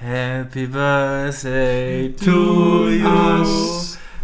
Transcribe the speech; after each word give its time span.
Happy 0.00 0.66
Birthday 0.66 2.12
to 2.12 2.88
you. 2.88 3.44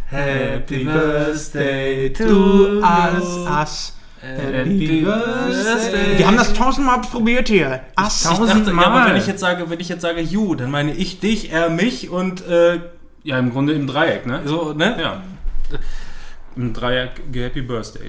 Happy 0.07 0.85
Birthday 0.85 2.11
to 2.11 2.81
us, 2.81 3.45
us. 3.49 3.93
Happy 4.21 5.03
Birthday. 5.03 6.17
Wir 6.19 6.29
haben 6.29 6.37
das 6.37 6.53
tausendmal 6.53 7.01
probiert 7.01 7.49
hier. 7.49 7.81
Us. 7.99 8.25
Ich 8.25 8.39
dachte, 8.39 8.71
ja, 8.71 8.87
aber 8.87 9.11
wenn 9.11 9.17
ich 9.17 9.27
jetzt 9.27 9.41
sage, 9.41 9.69
wenn 9.69 9.81
ich 9.81 9.89
jetzt 9.89 10.03
sage 10.03 10.21
you, 10.21 10.55
dann 10.55 10.71
meine 10.71 10.95
ich 10.95 11.19
dich, 11.19 11.51
er 11.51 11.71
mich 11.71 12.09
und 12.09 12.47
äh, 12.47 12.79
ja 13.25 13.41
im 13.41 13.51
Grunde 13.51 13.73
im 13.73 13.89
Dreieck, 13.89 14.27
ne? 14.27 14.43
So, 14.45 14.75
ne? 14.75 14.97
Ja. 15.01 15.23
Im 16.55 16.73
Dreieck 16.73 17.21
Happy 17.35 17.63
Birthday. 17.63 18.09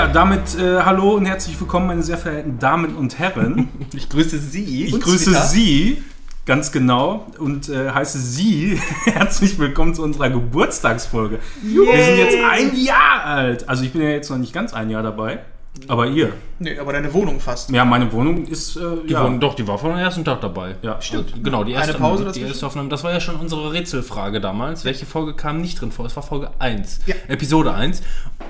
Ja, 0.00 0.06
damit 0.06 0.54
äh, 0.58 0.80
hallo 0.80 1.10
und 1.10 1.26
herzlich 1.26 1.60
willkommen, 1.60 1.88
meine 1.88 2.02
sehr 2.02 2.16
verehrten 2.16 2.58
Damen 2.58 2.94
und 2.96 3.18
Herren. 3.18 3.68
Ich 3.94 4.08
grüße 4.08 4.38
Sie. 4.38 4.86
Ich 4.86 4.98
grüße 4.98 5.34
Sie 5.48 6.02
ganz 6.46 6.72
genau 6.72 7.26
und 7.38 7.68
äh, 7.68 7.90
heiße 7.90 8.18
Sie 8.18 8.80
herzlich 9.04 9.58
willkommen 9.58 9.94
zu 9.94 10.02
unserer 10.02 10.30
Geburtstagsfolge. 10.30 11.40
Wir 11.62 12.02
sind 12.02 12.16
jetzt 12.16 12.38
ein 12.50 12.74
Jahr 12.82 13.24
alt. 13.26 13.68
Also 13.68 13.84
ich 13.84 13.92
bin 13.92 14.00
ja 14.00 14.08
jetzt 14.08 14.30
noch 14.30 14.38
nicht 14.38 14.54
ganz 14.54 14.72
ein 14.72 14.88
Jahr 14.88 15.02
dabei, 15.02 15.40
aber 15.86 16.06
ihr. 16.06 16.32
Nee, 16.60 16.78
aber 16.78 16.94
deine 16.94 17.12
Wohnung 17.12 17.38
fast. 17.38 17.68
Ja, 17.68 17.84
meine 17.84 18.10
Wohnung 18.10 18.46
ist 18.46 18.76
äh, 18.76 18.80
Die 19.06 19.12
ja. 19.12 19.22
waren, 19.22 19.38
doch, 19.38 19.52
die 19.54 19.68
war 19.68 19.76
von 19.76 19.90
dem 19.90 19.98
ersten 19.98 20.24
Tag 20.24 20.40
dabei. 20.40 20.76
Ja, 20.80 20.98
Und 21.12 21.44
Genau, 21.44 21.62
die 21.62 21.72
erste, 21.72 21.90
Eine 21.90 21.98
Pause 21.98 22.22
die 22.22 22.28
dazwischen? 22.28 22.48
erste 22.48 22.66
Aufnahme. 22.66 22.88
Das 22.88 23.04
war 23.04 23.12
ja 23.12 23.20
schon 23.20 23.36
unsere 23.36 23.70
Rätselfrage 23.70 24.40
damals. 24.40 24.86
Welche 24.86 25.04
Folge 25.04 25.34
kam 25.34 25.60
nicht 25.60 25.78
drin 25.78 25.92
vor? 25.92 26.06
Es 26.06 26.16
war 26.16 26.22
Folge 26.22 26.52
1. 26.58 27.00
Ja. 27.04 27.16
Episode 27.28 27.74
1. 27.74 28.00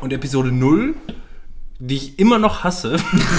Und 0.00 0.12
Episode 0.12 0.52
0, 0.52 0.94
die 1.80 1.96
ich 1.96 2.18
immer 2.18 2.38
noch 2.38 2.62
hasse, 2.64 2.96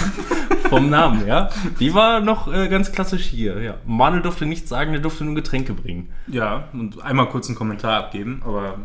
vom 0.69 0.89
Namen, 0.89 1.25
ja, 1.27 1.49
die 1.79 1.93
war 1.93 2.19
noch 2.21 2.51
äh, 2.51 2.67
ganz 2.67 2.91
klassisch 2.91 3.23
hier. 3.25 3.61
Ja. 3.61 3.75
Manuel 3.85 4.21
durfte 4.21 4.45
nichts 4.45 4.69
sagen, 4.69 4.91
der 4.91 5.01
durfte 5.01 5.23
nur 5.23 5.35
Getränke 5.35 5.73
bringen. 5.73 6.09
Ja, 6.27 6.65
und 6.73 7.01
einmal 7.01 7.27
kurz 7.29 7.47
einen 7.47 7.55
Kommentar 7.57 7.97
abgeben, 7.99 8.41
aber 8.45 8.79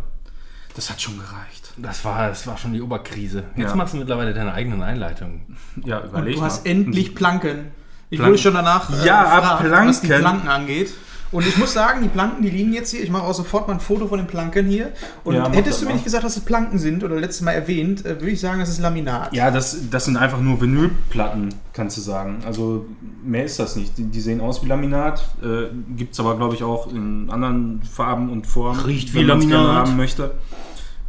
das 0.74 0.90
hat 0.90 1.00
schon 1.00 1.14
gereicht. 1.16 1.72
Das 1.78 2.04
war, 2.04 2.28
das 2.28 2.46
war 2.46 2.56
schon 2.58 2.72
die 2.72 2.80
Oberkrise. 2.82 3.44
Jetzt 3.56 3.70
Ja. 3.70 3.76
machst 3.76 3.94
du 3.94 3.98
mittlerweile 3.98 4.32
deine 4.34 4.52
eigenen 4.52 4.82
Einleitungen. 4.82 5.56
Ja, 5.84 5.98
Und 5.98 6.08
überleg 6.10 6.36
du 6.36 6.42
hast 6.42 6.64
mal. 6.64 6.70
endlich 6.70 7.14
Planken. 7.14 7.66
Ich 8.10 8.18
Planken. 8.18 8.32
wurde 8.34 8.42
schon 8.42 8.54
danach 8.54 8.90
äh, 8.90 9.04
Ja, 9.06 9.22
gefragt, 9.36 9.64
Planken. 9.64 9.88
was 9.88 10.00
die 10.00 10.06
Planken 10.08 10.48
angeht. 10.48 10.94
Und 11.36 11.46
ich 11.46 11.56
muss 11.58 11.72
sagen, 11.74 12.00
die 12.02 12.08
Planken, 12.08 12.42
die 12.42 12.48
liegen 12.50 12.72
jetzt 12.72 12.90
hier. 12.90 13.02
Ich 13.02 13.10
mache 13.10 13.24
auch 13.24 13.34
sofort 13.34 13.68
mal 13.68 13.74
ein 13.74 13.80
Foto 13.80 14.06
von 14.08 14.18
den 14.18 14.26
Planken 14.26 14.66
hier. 14.66 14.92
Und 15.22 15.34
Ja, 15.34 15.50
hättest 15.50 15.80
du 15.80 15.84
mir 15.84 15.90
mal. 15.90 15.94
nicht 15.96 16.04
gesagt, 16.04 16.24
dass 16.24 16.36
es 16.36 16.44
Planken 16.44 16.78
sind 16.78 17.04
oder 17.04 17.16
letztes 17.20 17.42
Mal 17.42 17.52
erwähnt, 17.52 18.04
äh, 18.06 18.18
würde 18.20 18.30
ich 18.30 18.40
sagen, 18.40 18.58
das 18.60 18.70
ist 18.70 18.80
Laminat. 18.80 19.34
Ja, 19.34 19.50
das, 19.50 19.76
das 19.90 20.06
sind 20.06 20.16
einfach 20.16 20.40
nur 20.40 20.60
Vinylplatten, 20.60 21.50
kannst 21.72 21.96
du 21.98 22.00
sagen. 22.00 22.38
Also 22.46 22.86
mehr 23.24 23.44
ist 23.44 23.58
das 23.58 23.76
nicht. 23.76 23.96
Die, 23.98 24.04
die 24.04 24.20
sehen 24.20 24.40
aus 24.40 24.62
wie 24.64 24.68
Laminat, 24.68 25.20
äh, 25.42 25.66
gibt 25.96 26.14
es 26.14 26.20
aber, 26.20 26.36
glaube 26.36 26.54
ich, 26.54 26.62
auch 26.64 26.90
in 26.90 27.28
anderen 27.30 27.82
Farben 27.82 28.30
und 28.30 28.46
Formen, 28.46 28.80
Riecht 28.80 29.12
wie 29.14 29.22
Laminat. 29.22 29.60
haben 29.86 29.96
möchte. 29.96 30.30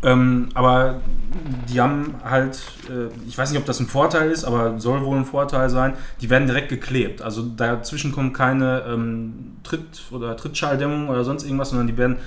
Ähm, 0.04 0.50
aber 0.54 1.02
die 1.70 1.82
haben 1.82 2.16
halt, 2.24 2.62
äh, 2.90 3.10
ich 3.28 3.38
weiß 3.38 3.52
nicht, 3.52 3.60
ob 3.60 3.66
das 3.66 3.80
ein 3.80 3.88
Vorteil 3.88 4.30
ist, 4.30 4.44
aber 4.44 4.80
soll 4.80 5.04
wohl 5.04 5.18
ein 5.18 5.26
Vorteil 5.26 5.70
sein, 5.70 5.94
die 6.22 6.30
werden 6.30 6.48
direkt 6.48 6.70
geklebt. 6.70 7.22
Also 7.22 7.42
dazwischen 7.44 8.12
kommt 8.12 8.36
keine 8.36 8.84
ähm, 8.88 9.58
Tritt- 9.64 10.12
oder 10.12 10.38
Trittschalldämmung 10.38 11.10
oder 11.10 11.24
sonst 11.24 11.44
irgendwas, 11.44 11.70
sondern 11.70 11.88
die 11.88 11.98
werden, 11.98 12.18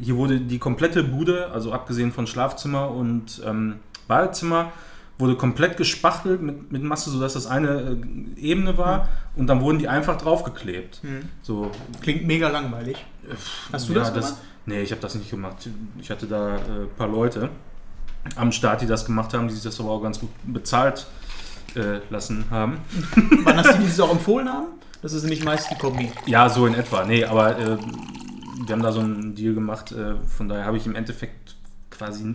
hier 0.00 0.16
wurde 0.16 0.40
die 0.40 0.58
komplette 0.58 1.04
Bude, 1.04 1.50
also 1.52 1.72
abgesehen 1.72 2.12
von 2.12 2.26
Schlafzimmer 2.26 2.90
und 2.90 3.40
ähm, 3.46 3.76
Badezimmer, 4.08 4.72
wurde 5.18 5.36
komplett 5.36 5.76
gespachtelt 5.76 6.42
mit, 6.42 6.72
mit 6.72 6.82
Masse, 6.82 7.10
sodass 7.10 7.34
das 7.34 7.46
eine 7.46 7.96
äh, 8.36 8.40
Ebene 8.40 8.76
war 8.76 9.08
und 9.36 9.46
dann 9.46 9.60
wurden 9.60 9.78
die 9.78 9.86
einfach 9.86 10.18
draufgeklebt. 10.18 11.00
Hm. 11.02 11.28
So, 11.42 11.70
Klingt 12.00 12.26
mega 12.26 12.48
langweilig. 12.48 12.96
Hast 13.72 13.88
du 13.88 13.92
ja, 13.92 14.00
das 14.00 14.12
gemacht? 14.12 14.34
Nee, 14.66 14.82
ich 14.82 14.90
habe 14.92 15.00
das 15.00 15.14
nicht 15.14 15.30
gemacht. 15.30 15.68
Ich 15.98 16.10
hatte 16.10 16.26
da 16.26 16.56
äh, 16.56 16.60
ein 16.60 16.88
paar 16.96 17.08
Leute 17.08 17.50
am 18.36 18.52
Start, 18.52 18.82
die 18.82 18.86
das 18.86 19.04
gemacht 19.04 19.34
haben, 19.34 19.48
die 19.48 19.54
sich 19.54 19.62
das 19.62 19.80
aber 19.80 19.90
auch 19.90 20.02
ganz 20.02 20.20
gut 20.20 20.30
bezahlt 20.44 21.06
äh, 21.74 21.98
lassen 22.10 22.44
haben. 22.50 22.78
Wann 23.44 23.56
hast 23.56 23.74
du 23.74 23.78
dieses 23.78 23.98
auch 24.00 24.12
empfohlen 24.12 24.48
haben? 24.48 24.68
Das 25.00 25.12
ist 25.12 25.22
nämlich 25.22 25.44
meist 25.44 25.70
die 25.70 25.74
Kombi. 25.74 26.12
Ja, 26.26 26.48
so 26.48 26.66
in 26.66 26.74
etwa. 26.74 27.04
Nee, 27.04 27.24
aber 27.24 27.58
äh, 27.58 27.76
wir 28.66 28.72
haben 28.72 28.82
da 28.82 28.92
so 28.92 29.00
einen 29.00 29.34
Deal 29.34 29.54
gemacht. 29.54 29.90
Äh, 29.92 30.14
von 30.26 30.48
daher 30.48 30.64
habe 30.64 30.76
ich 30.76 30.86
im 30.86 30.94
Endeffekt 30.94 31.56
quasi. 31.90 32.34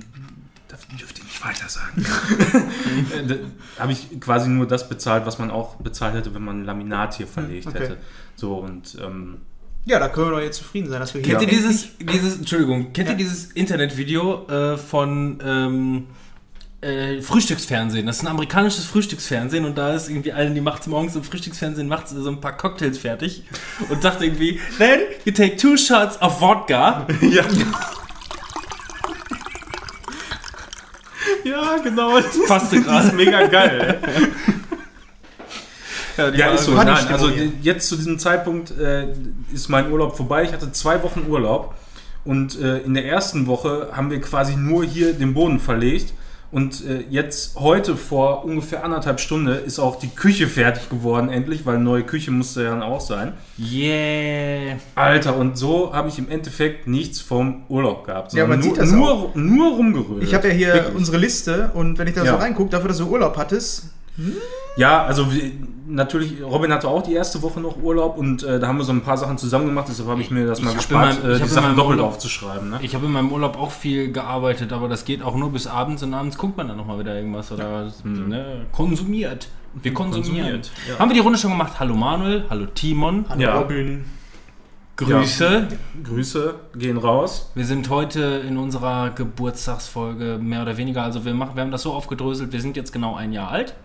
Das 0.68 0.86
dürft 1.00 1.18
ihr 1.20 1.24
nicht 1.24 1.44
weiter 1.46 1.70
sagen. 1.70 2.06
Äh, 3.14 3.38
habe 3.80 3.92
ich 3.92 4.20
quasi 4.20 4.50
nur 4.50 4.68
das 4.68 4.90
bezahlt, 4.90 5.26
was 5.26 5.40
man 5.40 5.50
auch 5.50 5.76
bezahlt 5.76 6.16
hätte, 6.16 6.34
wenn 6.34 6.44
man 6.44 6.62
ein 6.62 6.66
Laminat 6.66 7.16
hier 7.16 7.28
verlegt 7.28 7.68
okay. 7.68 7.80
hätte. 7.80 7.98
So 8.36 8.58
und 8.58 8.98
ähm, 9.02 9.42
Ja, 9.88 10.00
da 10.00 10.10
können 10.10 10.28
wir 10.28 10.32
doch 10.36 10.42
jetzt 10.42 10.58
zufrieden 10.58 10.90
sein, 10.90 11.00
dass 11.00 11.14
wir 11.14 11.22
hier 11.22 11.38
Kennt 11.38 11.50
ihr 11.50 11.58
dieses, 11.58 11.88
dieses, 11.98 12.38
Entschuldigung, 12.38 12.92
kennt 12.92 13.08
Ja. 13.08 13.14
ihr 13.14 13.18
dieses 13.18 13.54
Internetvideo 13.54 14.46
äh, 14.50 14.78
von 14.78 15.40
ähm, 15.42 16.08
äh, 16.82 17.22
Frühstücksfernsehen? 17.22 18.06
Das 18.06 18.18
ist 18.18 18.24
ein 18.24 18.28
amerikanisches 18.28 18.84
Frühstücksfernsehen 18.84 19.64
und 19.64 19.78
da 19.78 19.94
ist 19.94 20.10
irgendwie 20.10 20.34
eine, 20.34 20.54
die 20.54 20.60
macht 20.60 20.86
morgens 20.88 21.16
im 21.16 21.24
Frühstücksfernsehen, 21.24 21.88
macht 21.88 22.10
so 22.10 22.30
ein 22.30 22.42
paar 22.42 22.58
Cocktails 22.58 22.98
fertig 22.98 23.44
und 23.88 24.02
sagt 24.02 24.22
irgendwie, 24.22 24.60
then 24.78 25.00
you 25.24 25.32
take 25.32 25.56
two 25.56 25.78
shots 25.78 26.22
of 26.22 26.38
vodka. 26.38 27.08
ja. 27.22 27.46
ja, 31.46 31.78
genau. 31.82 32.20
Das 32.20 32.38
Passte 32.46 32.76
ist 32.76 32.84
gerade. 32.86 33.16
mega 33.16 33.48
geil. 33.48 34.02
Ja, 36.18 36.30
Ja, 36.34 36.48
ist 36.52 36.66
so. 36.66 36.74
Nein, 36.74 36.90
also 37.10 37.30
hier. 37.30 37.52
jetzt 37.62 37.88
zu 37.88 37.96
diesem 37.96 38.18
Zeitpunkt 38.20 38.72
äh, 38.78 39.08
ist 39.54 39.70
mein 39.70 39.92
Urlaub 39.92 40.18
vorbei. 40.18 40.44
Ich 40.44 40.52
hatte 40.54 40.72
zwei 40.72 41.02
Wochen 41.04 41.26
Urlaub 41.30 41.74
und 42.26 42.60
äh, 42.60 42.80
in 42.80 42.94
der 42.94 43.06
ersten 43.06 43.48
Woche 43.48 43.90
haben 43.94 44.10
wir 44.12 44.20
quasi 44.22 44.56
nur 44.56 44.84
hier 44.84 45.14
den 45.14 45.34
Boden 45.34 45.60
verlegt. 45.60 46.14
Und 46.50 46.86
äh, 46.86 47.04
jetzt 47.10 47.60
heute 47.60 47.98
vor 47.98 48.46
ungefähr 48.46 48.86
anderthalb 48.86 49.20
Stunden 49.20 49.50
ist 49.50 49.80
auch 49.80 50.00
die 50.00 50.08
Küche 50.08 50.48
fertig 50.48 50.90
geworden 50.90 51.28
endlich, 51.28 51.66
weil 51.66 51.78
neue 51.78 52.04
Küche 52.04 52.32
musste 52.32 52.64
ja 52.64 52.70
dann 52.70 52.84
auch 52.84 53.02
sein. 53.02 53.34
Yeah. 53.60 54.78
Alter, 54.96 55.36
und 55.36 55.58
so 55.58 55.94
habe 55.94 56.08
ich 56.08 56.18
im 56.20 56.30
Endeffekt 56.30 56.88
nichts 56.88 57.20
vom 57.20 57.64
Urlaub 57.68 58.06
gehabt. 58.06 58.32
Ja, 58.32 58.48
man 58.48 58.62
sondern 58.62 58.76
sieht 58.76 58.82
das 58.82 58.92
nur, 58.98 59.32
nur, 59.36 59.44
nur 59.44 59.76
rumgerührt. 59.76 60.24
Ich 60.24 60.34
habe 60.34 60.48
ja 60.48 60.54
hier 60.54 60.74
Wirklich. 60.74 60.96
unsere 60.96 61.18
Liste 61.18 61.72
und 61.74 61.98
wenn 61.98 62.08
ich 62.08 62.14
da 62.16 62.24
Ja. 62.24 62.32
so 62.32 62.38
reingucke, 62.38 62.70
dafür, 62.70 62.88
dass 62.88 62.98
du 63.00 63.08
Urlaub 63.08 63.36
hattest, 63.36 63.88
Ja, 64.78 65.04
also 65.06 65.28
natürlich, 65.88 66.44
Robin 66.44 66.72
hatte 66.72 66.88
auch 66.88 67.02
die 67.02 67.14
erste 67.14 67.42
Woche 67.42 67.60
noch 67.60 67.78
Urlaub 67.82 68.18
und 68.18 68.44
äh, 68.44 68.60
da 68.60 68.68
haben 68.68 68.78
wir 68.78 68.84
so 68.84 68.92
ein 68.92 69.02
paar 69.02 69.18
Sachen 69.18 69.38
zusammen 69.38 69.66
gemacht, 69.68 69.88
deshalb 69.90 70.10
habe 70.10 70.22
ich 70.22 70.30
mir 70.32 70.46
das 70.46 70.60
Ich 70.60 70.66
mal 70.66 70.74
gespart, 70.76 71.18
in 71.18 71.24
meinem- 71.24 71.36
äh, 71.36 71.40
die 71.44 71.48
Sachen 71.50 71.76
doppelt 71.76 71.98
Urlaub- 72.00 72.10
aufzuschreiben. 72.14 72.70
Ne? 72.70 72.80
Ich 72.82 72.94
habe 72.96 73.06
in 73.06 73.12
meinem 73.12 73.32
Urlaub 73.32 73.58
auch 73.58 73.72
viel 73.72 74.12
gearbeitet, 74.12 74.74
aber 74.74 74.88
das 74.88 75.06
geht 75.06 75.22
auch 75.24 75.36
nur 75.36 75.52
bis 75.52 75.66
abends 75.68 76.04
und 76.04 76.14
abends 76.14 76.38
guckt 76.38 76.58
man 76.58 76.68
dann 76.68 76.78
nochmal 76.78 77.00
wieder 77.00 77.16
irgendwas 77.16 77.52
oder 77.52 77.92
ne, 78.04 78.66
konsumiert. 78.72 79.48
Wir 79.82 79.94
konsumieren. 79.94 80.36
Konsumiert, 80.36 80.72
ja. 80.90 80.98
Haben 81.00 81.10
wir 81.10 81.16
die 81.16 81.20
Runde 81.22 81.38
schon 81.38 81.52
gemacht? 81.52 81.74
Hallo 81.80 81.96
Manuel, 81.96 82.46
hallo 82.50 82.66
Timon, 82.74 83.26
Hallo 83.30 83.42
Ja. 83.42 83.60
Robin. 83.60 84.06
Grüße. 84.98 85.68
Grüße 86.04 86.56
gehen 86.76 86.98
raus. 86.98 87.52
Wir 87.54 87.66
sind 87.66 87.88
heute 87.90 88.44
in 88.48 88.58
unserer 88.58 89.12
Geburtstagsfolge 89.12 90.40
mehr 90.42 90.64
oder 90.64 90.76
weniger, 90.78 91.04
also 91.04 91.24
wir, 91.24 91.36
machen, 91.36 91.56
wir 91.56 91.62
haben 91.62 91.72
das 91.72 91.84
so 91.84 91.94
aufgedröselt, 91.94 92.52
wir 92.52 92.62
sind 92.62 92.76
jetzt 92.76 92.92
genau 92.92 93.16
ein 93.16 93.32
Jahr 93.32 93.52
alt. 93.52 93.76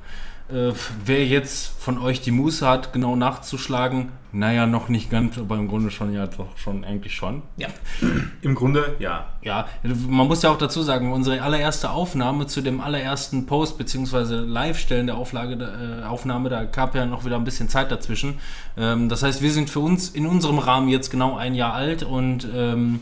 Äh, 0.53 0.73
wer 1.05 1.27
jetzt 1.27 1.81
von 1.81 1.99
euch 1.99 2.21
die 2.21 2.31
Muße 2.31 2.67
hat, 2.67 2.93
genau 2.93 3.17
nachzuschlagen, 3.17 4.11
naja, 4.35 4.67
noch 4.67 4.89
nicht 4.89 5.11
ganz, 5.11 5.37
aber 5.37 5.57
im 5.57 5.69
Grunde 5.69 5.91
schon, 5.91 6.15
ja, 6.15 6.27
doch 6.27 6.57
schon, 6.57 6.85
eigentlich 6.85 7.15
schon. 7.15 7.43
Ja. 7.59 7.69
Im 8.43 8.55
Grunde, 8.55 8.97
ja. 8.99 9.27
Ja, 9.43 9.67
man 9.83 10.27
muss 10.27 10.43
ja 10.43 10.51
auch 10.51 10.57
dazu 10.57 10.83
sagen, 10.83 11.13
unsere 11.13 11.43
allererste 11.43 11.91
Aufnahme 11.91 12.47
zu 12.47 12.63
dem 12.63 12.81
allerersten 12.81 13.45
Post 13.45 13.77
bzw. 13.77 14.37
Live-Stellen 14.37 15.07
der 15.07 15.19
Auflage, 15.19 16.01
äh, 16.03 16.07
Aufnahme, 16.07 16.49
da 16.49 16.65
gab 16.65 16.95
ja 16.95 17.05
noch 17.05 17.27
wieder 17.27 17.37
ein 17.37 17.45
bisschen 17.45 17.69
Zeit 17.69 17.91
dazwischen. 17.91 18.39
Ähm, 18.79 19.11
das 19.11 19.23
heißt, 19.23 19.43
wir 19.43 19.53
sind 19.53 19.69
für 19.69 19.81
uns 19.81 20.09
in 20.09 20.27
unserem 20.27 20.59
Rahmen 20.59 20.89
jetzt 20.89 21.11
genau 21.11 21.37
ein 21.37 21.55
Jahr 21.55 21.75
alt 21.75 22.03
und 22.03 22.49
ähm, 22.55 23.01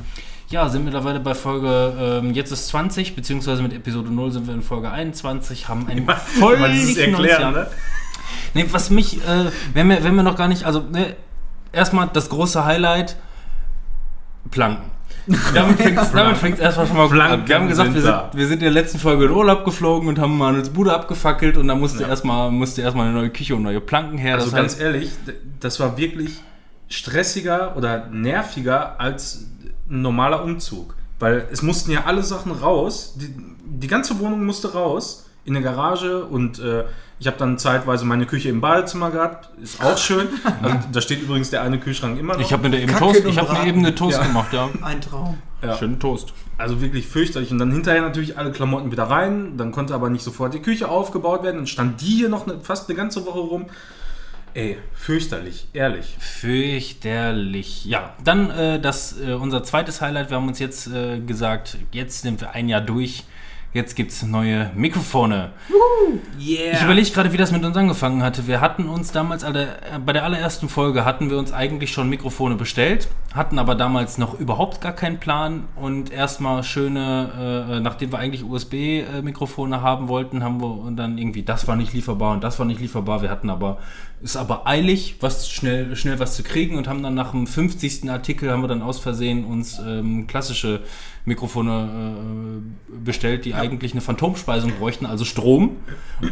ja, 0.51 0.69
sind 0.69 0.85
mittlerweile 0.85 1.21
bei 1.21 1.35
Folge, 1.35 1.95
ähm, 1.99 2.33
jetzt 2.33 2.51
ist 2.51 2.69
20, 2.69 3.15
beziehungsweise 3.15 3.63
mit 3.63 3.73
Episode 3.73 4.11
0 4.11 4.33
sind 4.33 4.47
wir 4.47 4.55
in 4.55 4.63
Folge 4.63 4.91
21, 4.91 5.69
haben 5.69 5.87
ein 5.89 6.07
völlig 6.39 6.99
erklären, 6.99 7.55
ne? 7.55 7.67
Nee, 8.55 8.67
was 8.71 8.91
mich, 8.91 9.19
äh, 9.19 9.51
wenn, 9.75 9.89
wir, 9.89 10.03
wenn 10.03 10.15
wir 10.17 10.25
noch 10.25 10.37
gar 10.37 10.49
nicht, 10.49 10.65
also 10.65 10.81
ne, 10.81 11.15
erstmal 11.73 12.09
das 12.13 12.29
große 12.29 12.65
Highlight, 12.65 13.17
Planken. 14.51 14.91
Damit 15.55 15.79
fängt 16.39 16.55
es 16.55 16.61
erstmal 16.61 16.87
schon 16.87 16.97
mal 16.97 17.09
gut 17.09 17.21
an. 17.21 17.47
Wir 17.47 17.55
haben 17.55 17.69
gesagt, 17.69 17.95
wir 17.95 18.03
sind 18.03 18.15
wir 18.33 18.47
sind 18.47 18.55
in 18.55 18.61
der 18.61 18.71
letzten 18.71 18.99
Folge 18.99 19.27
in 19.27 19.31
Urlaub 19.31 19.65
geflogen 19.65 20.09
und 20.09 20.19
haben 20.19 20.37
Manuels 20.37 20.71
Bude 20.71 20.93
abgefackelt 20.93 21.57
und 21.57 21.69
da 21.69 21.75
musste 21.75 22.03
Ja. 22.03 22.09
erstmal 22.09 22.51
musste 22.51 22.83
erstmal 22.83 23.07
eine 23.07 23.15
neue 23.15 23.31
Küche 23.31 23.55
und 23.55 23.63
neue 23.63 23.81
Planken 23.81 24.19
her. 24.19 24.37
Also 24.37 24.47
das 24.47 24.55
ganz 24.57 24.73
heißt, 24.73 24.83
ehrlich, 24.83 25.11
das 25.61 25.79
war 25.79 25.97
wirklich 25.97 26.41
stressiger 26.89 27.77
oder 27.77 28.07
nerviger 28.07 28.99
als 28.99 29.50
ein 29.91 30.03
normaler 30.03 30.45
Umzug. 30.45 30.95
Weil 31.19 31.49
es 31.53 31.63
mussten 31.63 31.91
ja 31.91 32.05
alle 32.07 32.23
Sachen 32.23 32.53
raus. 32.53 33.15
Die, 33.17 33.35
die 33.65 33.87
ganze 33.89 34.19
Wohnung 34.21 34.45
musste 34.47 34.73
raus 34.73 35.27
in 35.45 35.55
der 35.55 35.63
Garage 35.63 36.25
und 36.25 36.59
äh, 36.59 36.85
ich 37.19 37.27
habe 37.27 37.37
dann 37.37 37.59
zeitweise 37.59 38.07
meine 38.07 38.25
Küche 38.25 38.49
im 38.49 38.63
Badezimmer 38.63 39.11
gehabt. 39.11 39.51
Ist 39.63 39.83
auch 39.85 39.99
schön. 40.09 40.29
Also, 40.63 40.79
da 40.91 41.01
steht 41.03 41.21
übrigens 41.23 41.51
der 41.51 41.61
eine 41.63 41.79
Kühlschrank 41.79 42.19
immer 42.19 42.35
noch. 42.35 42.41
ich 42.41 42.53
habe 42.53 42.63
mir 42.63 42.71
da 42.77 42.79
eben 42.83 42.93
Kacke 42.93 43.13
Toast, 43.13 43.25
ich 43.27 43.39
habe 43.39 43.53
mir 43.53 43.67
eben 43.67 43.81
eine 43.81 43.95
Toast 43.95 44.17
Ja. 44.19 44.25
gemacht, 44.27 44.53
ja. 44.55 44.71
Ein 44.81 45.01
Traum. 45.03 45.37
Ja. 45.63 45.77
Schönen 45.77 46.01
Toast. 46.01 46.33
Also 46.57 46.81
wirklich 46.81 47.07
fürchterlich. 47.07 47.51
Und 47.51 47.59
dann 47.59 47.71
hinterher 47.71 48.01
natürlich 48.01 48.39
alle 48.39 48.51
Klamotten 48.53 48.91
wieder 48.91 49.05
rein. 49.05 49.59
Dann 49.59 49.73
konnte 49.73 49.95
aber 49.95 50.09
nicht 50.09 50.23
sofort 50.25 50.55
die 50.55 50.61
Küche 50.61 50.89
aufgebaut 50.89 51.43
werden. 51.43 51.57
Dann 51.57 51.67
stand 51.67 52.01
die 52.01 52.07
hier 52.17 52.29
noch 52.31 52.47
eine, 52.47 52.61
fast 52.61 52.89
eine 52.89 52.97
ganze 52.97 53.27
Woche 53.27 53.39
rum. 53.41 53.67
Ey, 54.55 54.79
fürchterlich, 54.95 55.69
ehrlich. 55.73 56.17
Fürchterlich. 56.19 57.85
Ja, 57.85 58.15
dann 58.25 58.51
äh, 58.51 58.81
das, 58.81 59.21
äh, 59.21 59.33
unser 59.35 59.63
zweites 59.63 60.01
Highlight. 60.01 60.31
Wir 60.31 60.37
haben 60.37 60.49
uns 60.49 60.59
jetzt 60.59 60.89
äh, 60.89 61.21
gesagt, 61.21 61.79
jetzt 61.93 62.23
sind 62.23 62.41
wir 62.41 62.51
ein 62.51 62.69
Jahr 62.69 62.81
durch. 62.81 63.25
Jetzt 63.73 63.95
gibt 63.95 64.11
es 64.11 64.25
neue 64.25 64.73
Mikrofone. 64.75 65.53
Yeah. 66.41 66.73
Ich 66.73 66.83
überlege 66.83 67.09
gerade, 67.11 67.33
wie 67.33 67.37
das 67.37 67.53
mit 67.53 67.65
uns 67.65 67.77
angefangen 67.77 68.21
hatte. 68.21 68.49
Wir 68.49 68.61
hatten 68.61 68.89
uns 68.89 69.13
damals, 69.13 69.45
alle, 69.45 69.77
äh, 69.95 69.99
bei 70.05 70.13
der 70.13 70.25
allerersten 70.25 70.69
Folge, 70.69 71.05
hatten 71.05 71.31
wir 71.31 71.39
uns 71.39 71.53
eigentlich 71.53 71.93
schon 71.93 72.09
Mikrofone 72.09 72.57
bestellt, 72.57 73.07
hatten 73.33 73.61
aber 73.61 73.77
damals 73.77 74.19
noch 74.19 74.39
überhaupt 74.41 74.81
gar 74.81 74.93
keinen 74.93 75.21
Plan 75.21 75.69
und 75.77 76.11
erstmal 76.11 76.65
schöne, 76.65 77.69
äh, 77.71 77.81
nachdem 77.81 78.11
wir 78.11 78.19
eigentlich 78.19 78.43
USB-Mikrofone 78.43 79.81
haben 79.83 80.09
wollten, 80.09 80.43
haben 80.43 80.61
wir 80.61 80.77
und 80.77 80.97
dann 80.97 81.17
irgendwie, 81.17 81.45
das 81.45 81.69
war 81.69 81.77
nicht 81.77 81.93
lieferbar 81.93 82.33
und 82.33 82.43
das 82.43 82.59
war 82.59 82.67
nicht 82.67 82.81
lieferbar. 82.81 83.23
Wir 83.23 83.31
hatten 83.31 83.51
aber, 83.51 83.79
ist 84.23 84.37
aber 84.37 84.67
eilig, 84.67 85.17
was 85.21 85.51
schnell, 85.51 85.97
schnell 85.97 86.19
was 86.19 86.37
zu 86.37 86.43
kriegen 86.43 86.77
und 86.77 86.89
haben 86.89 87.03
dann 87.03 87.15
nach 87.15 87.31
dem 87.31 87.47
50. 87.47 88.11
Artikel 88.11 88.51
haben 88.51 88.63
wir 88.63 88.69
dann 88.69 88.83
aus 88.83 88.99
Versehen 88.99 89.45
uns 89.45 89.79
ähm, 89.79 90.27
klassische 90.27 90.81
Mikrofone 91.25 92.63
äh, 92.93 92.99
bestellt, 93.03 93.45
die 93.45 93.55
eigentlich 93.55 93.93
eine 93.93 94.01
Phantomspeisung 94.01 94.73
bräuchten, 94.73 95.07
also 95.07 95.25
Strom, 95.25 95.77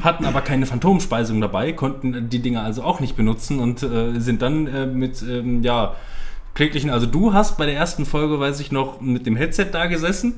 hatten 0.02 0.24
aber 0.24 0.42
keine 0.42 0.66
Phantomspeisung 0.66 1.40
dabei, 1.40 1.72
konnten 1.72 2.28
die 2.28 2.40
Dinger 2.40 2.62
also 2.62 2.82
auch 2.82 3.00
nicht 3.00 3.16
benutzen 3.16 3.58
und 3.58 3.82
äh, 3.82 4.18
sind 4.20 4.42
dann 4.42 4.66
äh, 4.66 4.86
mit, 4.86 5.22
ähm, 5.22 5.62
ja, 5.62 5.94
kläglichen, 6.58 6.90
also 6.90 7.06
du 7.06 7.32
hast 7.32 7.56
bei 7.56 7.66
der 7.66 7.76
ersten 7.76 8.04
Folge, 8.04 8.40
weiß 8.40 8.58
ich 8.58 8.72
noch, 8.72 9.00
mit 9.00 9.26
dem 9.26 9.36
Headset 9.36 9.66
da 9.70 9.86
gesessen, 9.86 10.34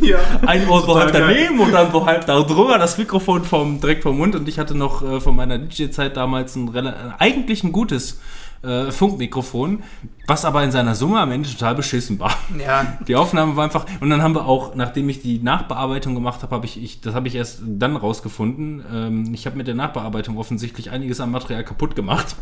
ja. 0.00 0.16
ein 0.46 0.66
Ohr 0.66 0.80
so 0.80 0.98
halb 0.98 1.12
daneben 1.12 1.60
und 1.60 1.72
dann 1.72 1.92
so 1.92 2.06
halb 2.06 2.24
da 2.24 2.40
drüber, 2.40 2.78
das 2.78 2.96
Mikrofon 2.96 3.44
vom, 3.44 3.78
direkt 3.78 4.02
vom 4.02 4.16
Mund. 4.16 4.34
Und 4.34 4.48
ich 4.48 4.58
hatte 4.58 4.74
noch 4.74 5.02
äh, 5.02 5.20
von 5.20 5.36
meiner 5.36 5.58
DJ-Zeit 5.58 6.16
damals 6.16 6.56
ein, 6.56 6.74
eigentlich 7.18 7.64
ein 7.64 7.72
gutes 7.72 8.18
äh, 8.62 8.92
Funkmikrofon, 8.92 9.82
was 10.26 10.44
aber 10.44 10.62
in 10.62 10.70
seiner 10.70 10.94
Summe 10.94 11.20
am 11.20 11.32
Ende 11.32 11.48
total 11.48 11.74
beschissen 11.74 12.18
war. 12.18 12.32
Ja, 12.58 12.98
Die 13.08 13.16
Aufnahme 13.16 13.56
war 13.56 13.64
einfach. 13.64 13.86
Und 14.00 14.10
dann 14.10 14.22
haben 14.22 14.34
wir 14.34 14.46
auch, 14.46 14.74
nachdem 14.74 15.08
ich 15.08 15.20
die 15.20 15.40
Nachbearbeitung 15.40 16.14
gemacht 16.14 16.42
habe, 16.42 16.54
habe 16.54 16.66
ich, 16.66 16.82
ich, 16.82 17.00
das 17.00 17.14
habe 17.14 17.28
ich 17.28 17.34
erst 17.34 17.62
dann 17.64 17.96
rausgefunden. 17.96 18.84
Ähm, 18.92 19.34
ich 19.34 19.46
habe 19.46 19.56
mit 19.56 19.66
der 19.66 19.74
Nachbearbeitung 19.74 20.38
offensichtlich 20.38 20.90
einiges 20.90 21.20
am 21.20 21.32
Material 21.32 21.64
kaputt 21.64 21.96
gemacht. 21.96 22.36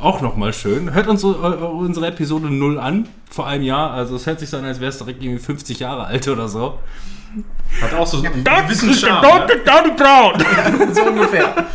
Auch 0.00 0.20
nochmal 0.20 0.52
schön. 0.52 0.94
Hört 0.94 1.08
uns 1.08 1.22
äh, 1.24 1.26
unsere 1.26 2.06
Episode 2.06 2.50
0 2.50 2.78
an, 2.78 3.08
vor 3.30 3.46
einem 3.46 3.64
Jahr. 3.64 3.90
Also 3.90 4.16
es 4.16 4.26
hört 4.26 4.40
sich 4.40 4.48
so 4.48 4.56
an, 4.56 4.64
als 4.64 4.80
wäre 4.80 4.90
es 4.90 4.98
direkt 4.98 5.22
irgendwie 5.22 5.42
50 5.42 5.78
Jahre 5.80 6.04
alt 6.04 6.26
oder 6.28 6.48
so. 6.48 6.78
Hat 7.82 7.94
auch 7.94 8.06
so 8.06 8.18
einen 8.22 8.44
gewissen 8.44 8.94
Charme. 8.94 9.22
Ne? 10.38 10.94
so 10.94 11.02
ungefähr. 11.02 11.66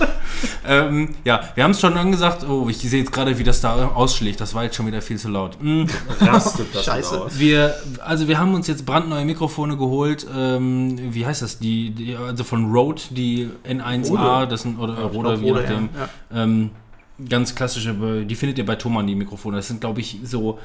ähm, 0.67 1.09
ja, 1.23 1.41
wir 1.53 1.63
haben 1.63 1.71
es 1.71 1.79
schon 1.79 1.95
angesagt. 1.97 2.43
Oh, 2.47 2.67
ich 2.69 2.77
sehe 2.77 2.99
jetzt 3.01 3.11
gerade, 3.11 3.37
wie 3.37 3.43
das 3.43 3.61
da 3.61 3.87
ausschlägt. 3.89 4.41
Das 4.41 4.55
war 4.55 4.63
jetzt 4.63 4.75
schon 4.75 4.87
wieder 4.87 5.01
viel 5.01 5.17
zu 5.17 5.29
laut. 5.29 5.57
Mm. 5.61 5.83
Rastet 6.21 6.73
das 6.73 6.85
Scheiße. 6.85 7.21
aus. 7.21 7.37
Wir, 7.37 7.75
also 8.03 8.27
wir 8.27 8.39
haben 8.39 8.53
uns 8.55 8.67
jetzt 8.67 8.85
brandneue 8.85 9.25
Mikrofone 9.25 9.77
geholt. 9.77 10.25
Ähm, 10.35 11.13
wie 11.13 11.25
heißt 11.25 11.41
das? 11.41 11.59
Die, 11.59 11.91
die, 11.91 12.15
also 12.15 12.43
von 12.43 12.71
Rode, 12.71 13.01
die 13.11 13.49
N1A, 13.67 14.09
Rode. 14.09 14.47
das 14.47 14.61
sind, 14.63 14.79
oder 14.79 14.93
Ja, 14.95 15.01
Rode, 15.05 15.19
glaub, 15.19 15.41
je 15.41 15.49
Rode, 15.51 15.61
nachdem. 15.63 15.89
ja, 16.31 16.43
Ähm, 16.43 16.69
ganz 17.29 17.53
klassische, 17.53 17.93
die 18.25 18.35
findet 18.35 18.57
ihr 18.57 18.65
bei 18.65 18.75
Thomann, 18.75 19.05
die 19.05 19.15
Mikrofone. 19.15 19.57
Das 19.57 19.67
sind, 19.67 19.81
glaube 19.81 19.99
ich, 19.99 20.17
so 20.23 20.57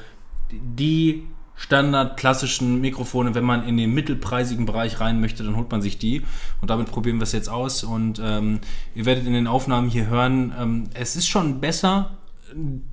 die 0.51 1.27
Standard 1.57 2.17
klassischen 2.17 2.79
Mikrofone. 2.79 3.35
Wenn 3.35 3.43
man 3.43 3.67
in 3.67 3.77
den 3.77 3.93
mittelpreisigen 3.93 4.65
Bereich 4.65 4.99
rein 4.99 5.19
möchte, 5.19 5.43
dann 5.43 5.57
holt 5.57 5.69
man 5.71 5.81
sich 5.81 5.97
die. 5.97 6.21
Und 6.61 6.69
damit 6.69 6.91
probieren 6.91 7.17
wir 7.17 7.23
es 7.23 7.31
jetzt 7.31 7.49
aus. 7.49 7.83
Und 7.83 8.21
ähm, 8.23 8.59
ihr 8.95 9.05
werdet 9.05 9.25
in 9.25 9.33
den 9.33 9.47
Aufnahmen 9.47 9.89
hier 9.89 10.07
hören, 10.07 10.53
ähm, 10.57 10.83
es 10.93 11.15
ist 11.15 11.27
schon 11.27 11.59
besser. 11.59 12.11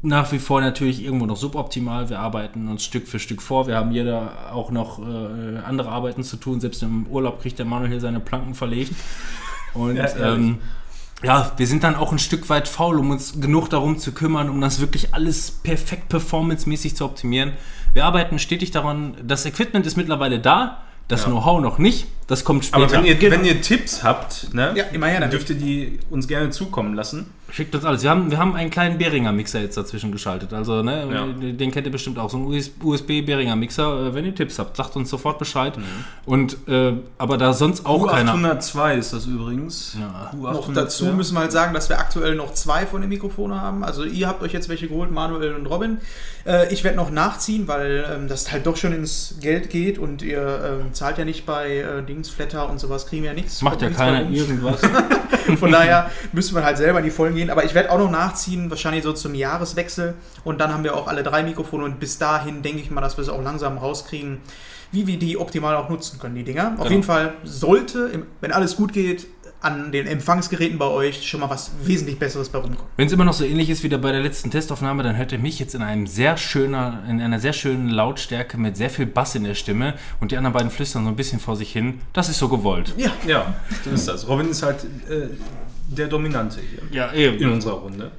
Nach 0.02 0.32
wie 0.32 0.40
vor 0.40 0.60
natürlich 0.60 1.04
irgendwo 1.04 1.26
noch 1.26 1.36
suboptimal. 1.36 2.08
Wir 2.08 2.18
arbeiten 2.18 2.66
uns 2.66 2.82
Stück 2.82 3.06
für 3.06 3.20
Stück 3.20 3.40
vor. 3.40 3.68
Wir 3.68 3.76
haben 3.76 3.92
jeder 3.92 4.52
auch 4.52 4.70
noch 4.72 4.98
äh, 4.98 5.58
andere 5.64 5.90
Arbeiten 5.90 6.24
zu 6.24 6.36
tun. 6.38 6.58
Selbst 6.58 6.82
im 6.82 7.06
Urlaub 7.06 7.40
kriegt 7.40 7.58
der 7.58 7.66
Manuel 7.66 7.90
hier 7.90 8.00
seine 8.00 8.18
Planken 8.18 8.54
verlegt. 8.54 8.94
Und 9.74 9.96
Ja, 9.96 10.34
ähm, 10.34 10.58
ja, 11.22 11.52
wir 11.56 11.66
sind 11.66 11.84
dann 11.84 11.94
auch 11.94 12.12
ein 12.12 12.18
Stück 12.18 12.50
weit 12.50 12.68
faul, 12.68 12.98
um 12.98 13.10
uns 13.10 13.40
genug 13.40 13.70
darum 13.70 13.98
zu 13.98 14.12
kümmern, 14.12 14.50
um 14.50 14.60
das 14.60 14.80
wirklich 14.80 15.14
alles 15.14 15.50
perfekt 15.50 16.08
performancemäßig 16.08 16.96
zu 16.96 17.04
optimieren. 17.04 17.52
Wir 17.94 18.04
arbeiten 18.04 18.38
stetig 18.38 18.72
daran. 18.72 19.14
Das 19.22 19.46
Equipment 19.46 19.86
ist 19.86 19.96
mittlerweile 19.96 20.40
da, 20.40 20.82
das 21.08 21.22
Ja. 21.22 21.30
Know-how 21.30 21.60
noch 21.60 21.78
nicht. 21.78 22.08
Das 22.26 22.44
kommt 22.44 22.64
später. 22.64 22.82
Aber 22.84 22.92
wenn 22.92 23.04
ihr, 23.04 23.20
wenn 23.30 23.44
ihr 23.44 23.60
Tipps 23.60 24.02
habt, 24.02 24.54
ne, 24.54 24.72
Ja, 24.74 24.84
immer 24.92 25.06
her 25.08 25.26
dürft 25.28 25.50
ihr 25.50 25.56
die 25.56 25.98
uns 26.10 26.26
gerne 26.26 26.50
zukommen 26.50 26.94
lassen. 26.94 27.26
Schickt 27.52 27.74
uns 27.74 27.84
alles. 27.84 28.02
Wir 28.02 28.10
haben, 28.10 28.30
wir 28.30 28.38
haben 28.38 28.56
einen 28.56 28.70
kleinen 28.70 28.98
Behringer-Mixer 28.98 29.60
jetzt 29.60 29.76
dazwischen 29.76 30.10
geschaltet. 30.10 30.52
Also, 30.52 30.82
ne, 30.82 31.06
Ja. 31.12 31.26
den 31.52 31.70
kennt 31.70 31.86
ihr 31.86 31.92
bestimmt 31.92 32.18
auch. 32.18 32.28
So 32.30 32.38
ein 32.38 32.46
USB-Behringer-Mixer. 32.82 34.08
Äh, 34.08 34.14
Wenn 34.14 34.24
ihr 34.24 34.34
Tipps 34.34 34.58
habt, 34.58 34.76
sagt 34.76 34.96
uns 34.96 35.10
sofort 35.10 35.38
Bescheid. 35.38 35.74
Und, 36.24 36.56
äh, 36.68 36.94
aber 37.18 37.36
da 37.36 37.52
sonst 37.52 37.86
auch 37.86 38.06
keiner. 38.08 38.34
U802 38.34 38.94
ist 38.96 39.12
das 39.12 39.26
übrigens. 39.26 39.96
Ja. 40.00 40.32
Noch 40.36 40.72
dazu 40.72 41.06
müssen 41.06 41.34
wir 41.34 41.40
halt 41.40 41.52
sagen, 41.52 41.74
dass 41.74 41.88
wir 41.88 41.98
aktuell 41.98 42.34
noch 42.34 42.54
zwei 42.54 42.86
von 42.86 43.00
den 43.02 43.10
Mikrofonen 43.10 43.60
haben. 43.60 43.84
Also 43.84 44.04
ihr 44.04 44.26
habt 44.26 44.42
euch 44.42 44.52
jetzt 44.52 44.68
welche 44.68 44.88
geholt, 44.88 45.10
Manuel 45.10 45.54
und 45.54 45.66
Robin. 45.66 45.98
Äh, 46.46 46.72
ich 46.72 46.82
werde 46.84 46.96
noch 46.96 47.10
nachziehen, 47.10 47.68
weil 47.68 48.04
ähm, 48.10 48.28
das 48.28 48.50
halt 48.50 48.66
doch 48.66 48.76
schon 48.76 48.92
ins 48.92 49.36
Geld 49.40 49.70
geht 49.70 49.98
und 49.98 50.22
ihr 50.22 50.80
ähm, 50.82 50.92
zahlt 50.94 51.18
ja 51.18 51.24
nicht 51.24 51.46
bei 51.46 51.78
äh, 51.78 52.02
Dings, 52.02 52.13
Flatter 52.22 52.68
und 52.70 52.78
sowas, 52.78 53.06
kriegen 53.06 53.22
wir 53.22 53.30
ja 53.30 53.34
nichts. 53.34 53.60
Macht 53.62 53.82
ja 53.82 53.90
keiner 53.90 54.28
irgendwas. 54.30 54.80
Von 55.58 55.72
daher 55.72 56.10
müssen 56.32 56.54
wir 56.54 56.64
halt 56.64 56.76
selber 56.76 56.98
in 57.00 57.04
die 57.04 57.10
Vollen 57.10 57.34
gehen. 57.34 57.50
Aber 57.50 57.64
ich 57.64 57.74
werde 57.74 57.90
auch 57.90 57.98
noch 57.98 58.10
nachziehen, 58.10 58.70
wahrscheinlich 58.70 59.02
so 59.02 59.12
zum 59.12 59.34
Jahreswechsel. 59.34 60.14
Und 60.44 60.60
dann 60.60 60.72
haben 60.72 60.84
wir 60.84 60.94
auch 60.96 61.08
alle 61.08 61.22
drei 61.22 61.42
Mikrofone. 61.42 61.84
Und 61.84 61.98
bis 62.00 62.18
dahin 62.18 62.62
denke 62.62 62.80
ich 62.80 62.90
mal, 62.90 63.00
dass 63.00 63.16
wir 63.16 63.22
es 63.22 63.28
auch 63.28 63.42
langsam 63.42 63.78
rauskriegen, 63.78 64.38
wie 64.92 65.06
wir 65.06 65.18
die 65.18 65.36
optimal 65.38 65.74
auch 65.76 65.88
nutzen 65.88 66.18
können, 66.20 66.34
die 66.36 66.44
Dinger. 66.44 66.68
Auf 66.74 66.76
Genau. 66.76 66.90
jeden 66.90 67.02
Fall 67.02 67.34
sollte, 67.42 68.22
wenn 68.40 68.52
alles 68.52 68.76
gut 68.76 68.92
geht, 68.92 69.26
an 69.64 69.90
den 69.92 70.06
Empfangsgeräten 70.06 70.78
bei 70.78 70.86
euch 70.86 71.26
schon 71.28 71.40
mal 71.40 71.50
was 71.50 71.72
wesentlich 71.82 72.18
Besseres 72.18 72.48
bei 72.50 72.58
rumkommen. 72.58 72.90
Wenn 72.96 73.06
es 73.06 73.12
immer 73.12 73.24
noch 73.24 73.32
so 73.32 73.44
ähnlich 73.44 73.70
ist 73.70 73.82
wie 73.82 73.88
bei 73.88 74.12
der 74.12 74.20
letzten 74.20 74.50
Testaufnahme, 74.50 75.02
dann 75.02 75.16
hört 75.16 75.32
ihr 75.32 75.38
mich 75.38 75.58
jetzt 75.58 75.74
in 75.74 75.82
einem 75.82 76.06
sehr 76.06 76.36
schöner, 76.36 77.02
in 77.08 77.20
einer 77.20 77.40
sehr 77.40 77.52
schönen 77.52 77.88
Lautstärke 77.88 78.58
mit 78.58 78.76
sehr 78.76 78.90
viel 78.90 79.06
Bass 79.06 79.34
in 79.34 79.44
der 79.44 79.54
Stimme 79.54 79.94
und 80.20 80.30
die 80.32 80.36
anderen 80.36 80.52
beiden 80.52 80.70
flüstern 80.70 81.04
so 81.04 81.10
ein 81.10 81.16
bisschen 81.16 81.40
vor 81.40 81.56
sich 81.56 81.72
hin. 81.72 82.00
Das 82.12 82.28
ist 82.28 82.38
so 82.38 82.48
gewollt. 82.48 82.94
Ja, 82.96 83.10
Ja, 83.26 83.54
so 83.84 83.90
ist 83.90 84.06
das. 84.06 84.28
Robin 84.28 84.48
ist 84.50 84.62
halt 84.62 84.84
äh, 85.08 85.28
der 85.88 86.08
Dominante 86.08 86.60
hier 86.60 86.82
Ja, 86.96 87.06
in 87.08 87.34
eben. 87.40 87.52
unserer 87.52 87.74
Runde. 87.74 88.10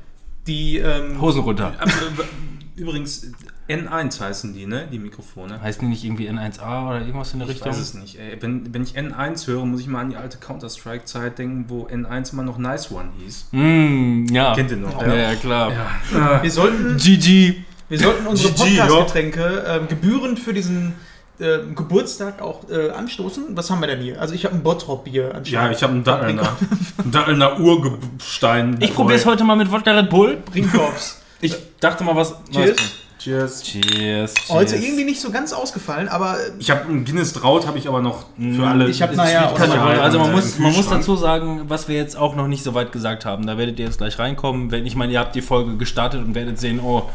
die, 0.47 0.77
ähm, 0.77 1.21
Hosen 1.21 1.41
runter. 1.41 1.73
Äh, 1.79 2.79
Übrigens, 2.79 3.31
N1 3.67 4.19
heißen 4.22 4.53
die, 4.53 4.67
ne? 4.67 4.88
Die 4.91 5.00
Mikrofone. 5.00 5.60
Heißen 5.60 5.81
die 5.81 5.88
nicht 5.88 6.03
irgendwie 6.03 6.29
N1A 6.29 6.88
oder 6.88 7.00
irgendwas 7.01 7.34
in 7.34 7.39
der 7.39 7.48
Ich 7.48 7.55
Richtung? 7.55 7.72
weiß 7.72 7.79
es 7.79 7.93
nicht. 7.95 8.19
Ey. 8.19 8.38
Wenn, 8.39 8.72
wenn 8.74 8.84
ich 8.84 8.95
N1 8.95 9.48
höre, 9.48 9.65
muss 9.65 9.81
ich 9.81 9.88
mal 9.88 10.01
an 10.01 10.10
die 10.12 10.17
alte 10.17 10.38
Counter-Strike-Zeit 10.38 11.39
denken, 11.39 11.65
wo 11.67 11.88
N1 11.88 12.34
immer 12.34 12.43
noch 12.43 12.57
Nice 12.60 12.91
One 12.91 13.10
hieß. 13.17 13.48
Mm, 13.51 14.25
ja. 14.31 14.53
Kennt 14.53 14.69
ihr 14.69 14.77
noch? 14.77 15.01
Ja, 15.01 15.15
ja, 15.15 15.36
klar. 15.36 15.72
Ja. 16.13 16.43
wir 16.43 16.51
sollten, 16.51 16.98
GG. 17.03 17.55
wir 17.89 18.00
sollten 18.00 18.27
unsere 18.27 18.53
Podcast-Getränke 18.53 19.63
ähm, 19.67 19.88
gebührend 19.88 20.38
für 20.39 20.53
diesen 20.53 20.93
ähm, 21.39 21.74
Geburtstag 21.75 22.41
auch 22.43 22.69
äh, 22.69 22.91
anstoßen. 22.91 23.45
Was 23.57 23.72
haben 23.72 23.81
wir 23.81 23.88
denn 23.88 24.00
hier? 24.00 24.22
Also 24.22 24.36
ich 24.36 24.45
habe 24.45 24.53
ein 24.55 24.62
Bottrop-Bier 24.62 25.24
Ja, 25.24 25.31
anscheinend. 25.31 25.75
ich 25.77 25.81
habe 25.84 25.93
einen 25.93 26.03
Dattelner. 26.03 26.55
einen 27.00 27.12
Dattelner 27.12 27.60
Urgestein. 27.60 28.77
Ich 28.79 28.93
probiere 28.93 29.17
es 29.17 29.25
heute 29.25 29.43
mal 29.43 29.55
mit 29.55 29.72
Wodka 29.72 29.91
Red 29.91 30.10
Bull. 30.12 30.38
Brinkhoffs. 30.45 31.19
Ich 31.41 31.55
dachte 31.79 32.03
mal 32.03 32.15
was. 32.15 32.36
Cheers. 32.51 32.75
Cheers. 33.25 33.63
Cheers. 33.63 34.34
Heute 34.50 34.75
irgendwie 34.75 35.03
nicht 35.03 35.20
so 35.20 35.32
ganz 35.32 35.51
ausgefallen, 35.51 36.08
aber 36.10 36.36
äh, 36.36 36.51
Ich 36.60 36.70
habe 36.70 36.88
einen 36.88 37.05
Guinness 37.05 37.34
Draut, 37.34 37.65
habe 37.65 37.79
ich 37.79 37.88
aber 37.88 38.00
noch 38.00 38.25
für 38.38 38.67
alle. 38.67 38.88
Ich 38.88 39.01
hab 39.01 39.10
Das 39.10 39.17
nachher 39.17 39.41
liegt 39.41 39.53
auch 39.53 39.58
Keine 39.58 39.74
Ja, 39.74 39.84
Rolle. 39.84 39.96
ja, 39.98 40.03
Also 40.03 40.20
man 40.20 40.32
muss, 40.32 40.60
man 40.60 40.72
muss 40.72 40.88
dazu 40.88 41.15
sagen, 41.15 41.63
was 41.67 41.88
wir 41.88 41.96
jetzt 41.96 42.15
auch 42.15 42.36
noch 42.36 42.48
nicht 42.48 42.63
so 42.63 42.75
weit 42.75 42.91
gesagt 42.91 43.25
haben. 43.25 43.48
Da 43.48 43.58
werdet 43.58 43.79
ihr 43.79 43.86
jetzt 43.86 43.98
gleich 43.98 44.20
reinkommen. 44.20 44.70
Wenn 44.70 44.86
ich 44.86 44.96
meine, 44.96 45.12
ihr 45.12 45.20
habt 45.20 45.34
die 45.34 45.41
Folge 45.41 45.75
gestartet 45.77 46.24
und 46.24 46.36
werdet 46.36 46.60
sehen, 46.60 46.79
oh, 46.79 47.10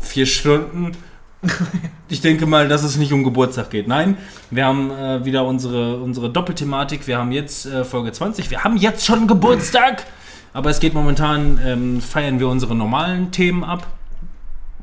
vier 0.00 0.26
Stunden 0.26 0.96
Ich 2.08 2.20
denke 2.20 2.46
mal, 2.46 2.66
dass 2.66 2.82
es 2.82 2.96
nicht 2.96 3.12
um 3.12 3.22
Geburtstag 3.22 3.70
geht. 3.70 3.86
Nein, 3.86 4.16
wir 4.50 4.66
haben 4.66 4.90
äh, 4.90 5.24
wieder 5.24 5.44
unsere, 5.44 5.98
unsere 5.98 6.30
Doppelthematik. 6.30 7.06
Wir 7.06 7.16
haben 7.16 7.30
jetzt 7.30 7.64
äh, 7.64 7.84
Folge 7.84 8.10
20. 8.10 8.50
Wir 8.50 8.64
haben 8.64 8.76
jetzt 8.76 9.06
schon 9.06 9.28
Geburtstag. 9.28 10.02
Aber 10.52 10.70
es 10.70 10.80
geht 10.80 10.94
momentan, 10.94 11.60
ähm, 11.64 12.00
feiern 12.00 12.40
wir 12.40 12.48
unsere 12.48 12.74
normalen 12.74 13.30
Themen 13.30 13.62
ab. 13.62 13.86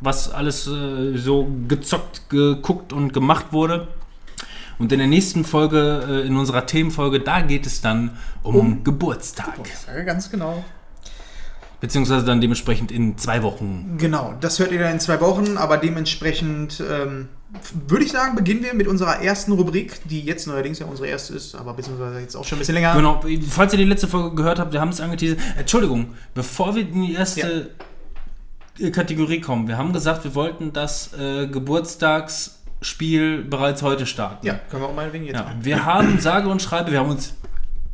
Was 0.02 0.32
alles 0.32 0.68
äh, 0.68 1.18
so 1.18 1.48
gezockt, 1.68 2.30
geguckt 2.30 2.94
und 2.94 3.14
gemacht 3.14 3.48
wurde. 3.52 3.88
Und 4.78 4.92
in 4.92 5.00
der 5.00 5.08
nächsten 5.08 5.46
Folge, 5.46 6.04
äh, 6.08 6.28
in 6.28 6.36
unserer 6.36 6.66
Themenfolge, 6.66 7.22
da 7.22 7.42
geht 7.42 7.66
es 7.66 7.82
dann 7.82 8.18
um, 8.44 8.56
Um 8.56 8.84
Geburtstag. 8.84 9.60
Ja, 9.88 10.04
ganz 10.04 10.30
genau. 10.30 10.64
Beziehungsweise 11.80 12.25
dann 12.25 12.42
dementsprechend 12.42 12.92
in 12.92 13.18
zwei 13.18 13.44
Wochen. 13.44 13.96
Genau, 13.98 14.34
das 14.42 14.60
hört 14.60 14.72
ihr 14.72 14.80
dann 14.80 14.94
in 14.94 15.00
zwei 15.00 15.22
Wochen, 15.22 15.58
aber 15.58 15.78
dementsprechend 15.78 16.82
ähm, 16.90 17.30
würde 17.88 18.06
ich 18.06 18.12
sagen, 18.12 18.36
beginnen 18.36 18.64
wir 18.64 18.74
mit 18.74 18.88
unserer 18.88 19.22
ersten 19.22 19.52
Rubrik, 19.52 20.02
die 20.06 20.22
jetzt 20.22 20.48
neuerdings 20.48 20.80
ja 20.80 20.86
unsere 20.88 21.08
erste 21.08 21.36
ist, 21.36 21.56
aber 21.56 21.74
beziehungsweise 21.74 22.20
jetzt 22.20 22.36
auch 22.36 22.46
schon 22.46 22.58
ein 22.58 22.60
bisschen 22.60 22.75
länger. 22.75 22.96
Genau, 22.96 23.22
falls 23.50 23.74
ihr 23.74 23.78
die 23.78 23.86
letzte 23.86 24.08
Folge 24.08 24.36
gehört 24.36 24.60
habt, 24.60 24.74
wir 24.74 24.82
haben 24.82 24.90
es 24.90 25.00
angeteasert. 25.00 25.40
Entschuldigung, 25.58 26.16
bevor 26.34 26.75
wir 26.75 26.82
in 26.88 27.02
die 27.04 27.14
erste 27.14 27.42
äh, 27.42 27.66
Kategorie 28.91 29.39
kommen, 29.41 29.67
wir 29.67 29.77
haben 29.77 29.94
gesagt, 29.94 30.24
wir 30.24 30.36
wollten 30.36 30.74
das 30.74 31.13
äh, 31.17 31.48
Geburtstagsspiel 31.48 33.44
bereits 33.44 33.82
heute 33.82 34.05
starten. 34.05 34.46
Ja, 34.46 34.55
können 34.70 34.84
wir 34.84 34.89
auch 34.89 34.96
meinetwegen 34.96 35.25
jetzt 35.25 35.36
Ja, 35.36 35.44
machen. 35.44 35.60
wir 35.63 35.86
haben, 35.86 36.20
sage 36.20 36.50
und 36.50 36.62
schreibe, 36.62 36.91
wir 36.91 37.00
haben 37.00 37.10
uns 37.10 37.34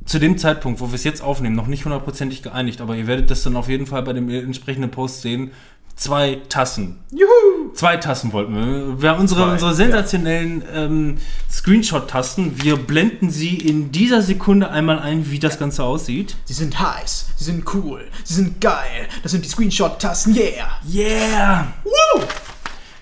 zu 0.06 0.18
dem 0.20 0.38
Zeitpunkt, 0.38 0.80
wo 0.82 0.88
wir 0.88 0.96
es 0.96 1.04
jetzt 1.04 1.22
aufnehmen, 1.22 1.56
noch 1.56 1.68
nicht 1.68 1.86
hundertprozentig 1.86 2.42
geeinigt, 2.42 2.82
aber 2.82 2.96
ihr 2.96 3.06
werdet 3.08 3.30
das 3.30 3.44
dann 3.44 3.56
auf 3.56 3.70
jeden 3.70 3.86
Fall 3.86 4.02
bei 4.02 4.14
dem 4.14 4.30
entsprechenden 4.30 4.90
Post 4.90 5.22
sehen. 5.22 5.52
Zwei 5.96 6.42
Tassen. 6.50 7.00
Juhu! 7.12 7.74
Zwei 7.76 7.98
Tassen 7.98 8.34
wollten 8.34 8.56
wir. 8.56 9.02
wir 9.02 9.10
haben 9.10 9.20
unsere, 9.20 9.44
Zwei, 9.44 9.52
unsere 9.52 9.74
sensationellen 9.76 10.64
ähm, 10.74 11.18
Screenshot-Tasten. 11.50 12.62
Wir 12.64 12.76
blenden 12.76 13.30
sie 13.30 13.56
in 13.58 13.92
dieser 13.92 14.22
Sekunde 14.22 14.70
einmal 14.70 15.00
ein, 15.00 15.30
wie 15.30 15.40
das 15.40 15.60
Ganze 15.60 15.84
aussieht. 15.84 16.36
Sie 16.46 16.54
sind 16.54 16.80
heiß, 16.80 17.28
sie 17.38 17.44
sind 17.44 17.72
cool, 17.74 18.08
sie 18.24 18.34
sind 18.34 18.60
geil. 18.62 19.08
Das 19.24 19.32
sind 19.32 19.46
die 19.46 19.50
Screenshot-Tasten, 19.50 20.36
yeah! 20.36 20.80
Yeah! 20.92 21.68
Woo! 21.84 22.24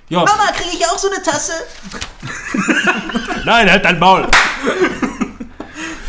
Ja, 0.10 0.19
Mama, 0.19 0.51
kriege 0.53 0.75
ich 0.75 0.86
auch 0.86 0.98
so 0.98 1.10
eine 1.10 1.22
Tasse? 1.22 1.53
nein, 3.46 3.69
halt 3.72 3.86
dein 3.86 4.00
Maul! 4.00 4.27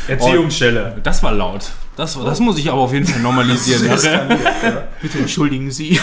Erziehungsstelle. 0.09 0.99
Das 1.03 1.23
war 1.23 1.33
laut. 1.33 1.71
Das, 1.97 2.17
war, 2.17 2.25
das 2.25 2.41
muss 2.41 2.59
ich 2.59 2.71
aber 2.71 2.81
auf 2.81 2.93
jeden 2.93 3.07
Fall 3.07 3.21
normalisieren. 3.21 3.87
nachher. 3.87 4.89
Bitte 5.01 5.19
entschuldigen 5.19 5.71
Sie. 5.71 6.01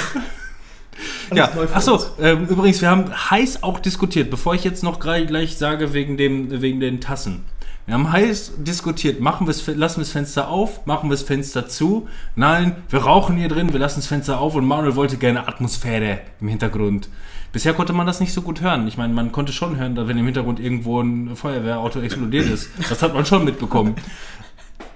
Ja, 1.34 1.51
achso, 1.74 2.00
ähm, 2.20 2.46
übrigens, 2.48 2.82
wir 2.82 2.89
haben 2.89 3.12
heiß 3.12 3.63
auch 3.63 3.80
diskutiert, 3.80 4.30
bevor 4.30 4.56
ich 4.56 4.63
jetzt 4.63 4.84
noch 4.84 5.00
gleich, 5.00 5.58
sage 5.58 5.94
wegen, 5.94 6.18
dem, 6.18 6.62
wegen 6.62 6.80
den 6.80 7.01
Tassen. 7.01 7.46
Wir 7.86 7.94
haben 7.94 8.12
heiß 8.12 8.54
diskutiert, 8.58 9.22
machen 9.22 9.48
wir's, 9.48 9.66
lassen 9.68 9.98
wir 9.98 10.04
das 10.04 10.12
Fenster 10.12 10.50
auf, 10.50 10.86
machen 10.86 11.10
wir 11.10 11.16
das 11.16 11.24
Fenster 11.24 11.70
zu. 11.70 12.10
Nein, 12.36 12.75
wir 12.89 13.00
rauchen 13.00 13.38
hier 13.38 13.48
drin, 13.48 13.72
wir 13.72 13.80
lassen 13.80 14.00
das 14.00 14.08
Fenster 14.08 14.42
auf 14.42 14.56
und 14.56 14.66
Manuel 14.66 14.98
wollte 14.98 15.16
gerne 15.16 15.48
Atmosphäre 15.48 16.20
im 16.42 16.50
Hintergrund. 16.50 17.08
Bisher 17.54 17.74
konnte 17.74 17.94
man 17.94 18.06
das 18.06 18.20
nicht 18.20 18.34
so 18.34 18.42
gut 18.42 18.60
hören. 18.60 18.89
Ich 18.89 18.98
meine, 18.98 19.13
man 19.13 19.32
konnte 19.32 19.54
schon 19.54 19.77
hören, 19.77 19.96
dass 19.96 20.08
wenn 20.10 20.18
im 20.18 20.25
Hintergrund 20.25 20.60
irgendwo 20.60 21.00
ein 21.00 21.36
Feuerwehrauto 21.38 22.01
explodiert 22.01 22.48
ist. 22.48 22.70
Das 22.89 23.01
hat 23.01 23.13
man 23.13 23.25
schon 23.25 23.46
mitbekommen. 23.46 23.96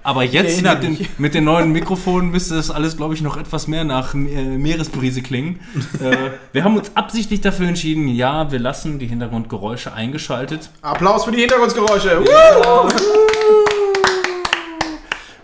Aber 0.04 0.24
jetzt 0.24 0.62
mit 0.62 0.82
den, 0.82 1.06
mit 1.18 1.34
den 1.34 1.44
neuen 1.44 1.70
Mikrofonen 1.70 2.30
müsste 2.30 2.56
das 2.56 2.70
alles, 2.72 2.96
glaube 2.96 3.14
ich, 3.14 3.22
noch 3.22 3.36
etwas 3.36 3.68
mehr 3.68 3.84
nach 3.84 4.14
äh, 4.14 4.18
Meeresbrise 4.18 5.22
klingen. 5.22 5.60
äh, 6.00 6.16
wir 6.52 6.64
haben 6.64 6.76
uns 6.76 6.90
absichtlich 6.96 7.40
dafür 7.40 7.68
entschieden, 7.68 8.08
ja, 8.08 8.50
wir 8.50 8.58
lassen 8.58 8.98
die 8.98 9.06
Hintergrundgeräusche 9.06 9.92
eingeschaltet. 9.92 10.70
Applaus 10.82 11.24
für 11.24 11.30
die 11.30 11.38
Hintergrundgeräusche. 11.40 12.24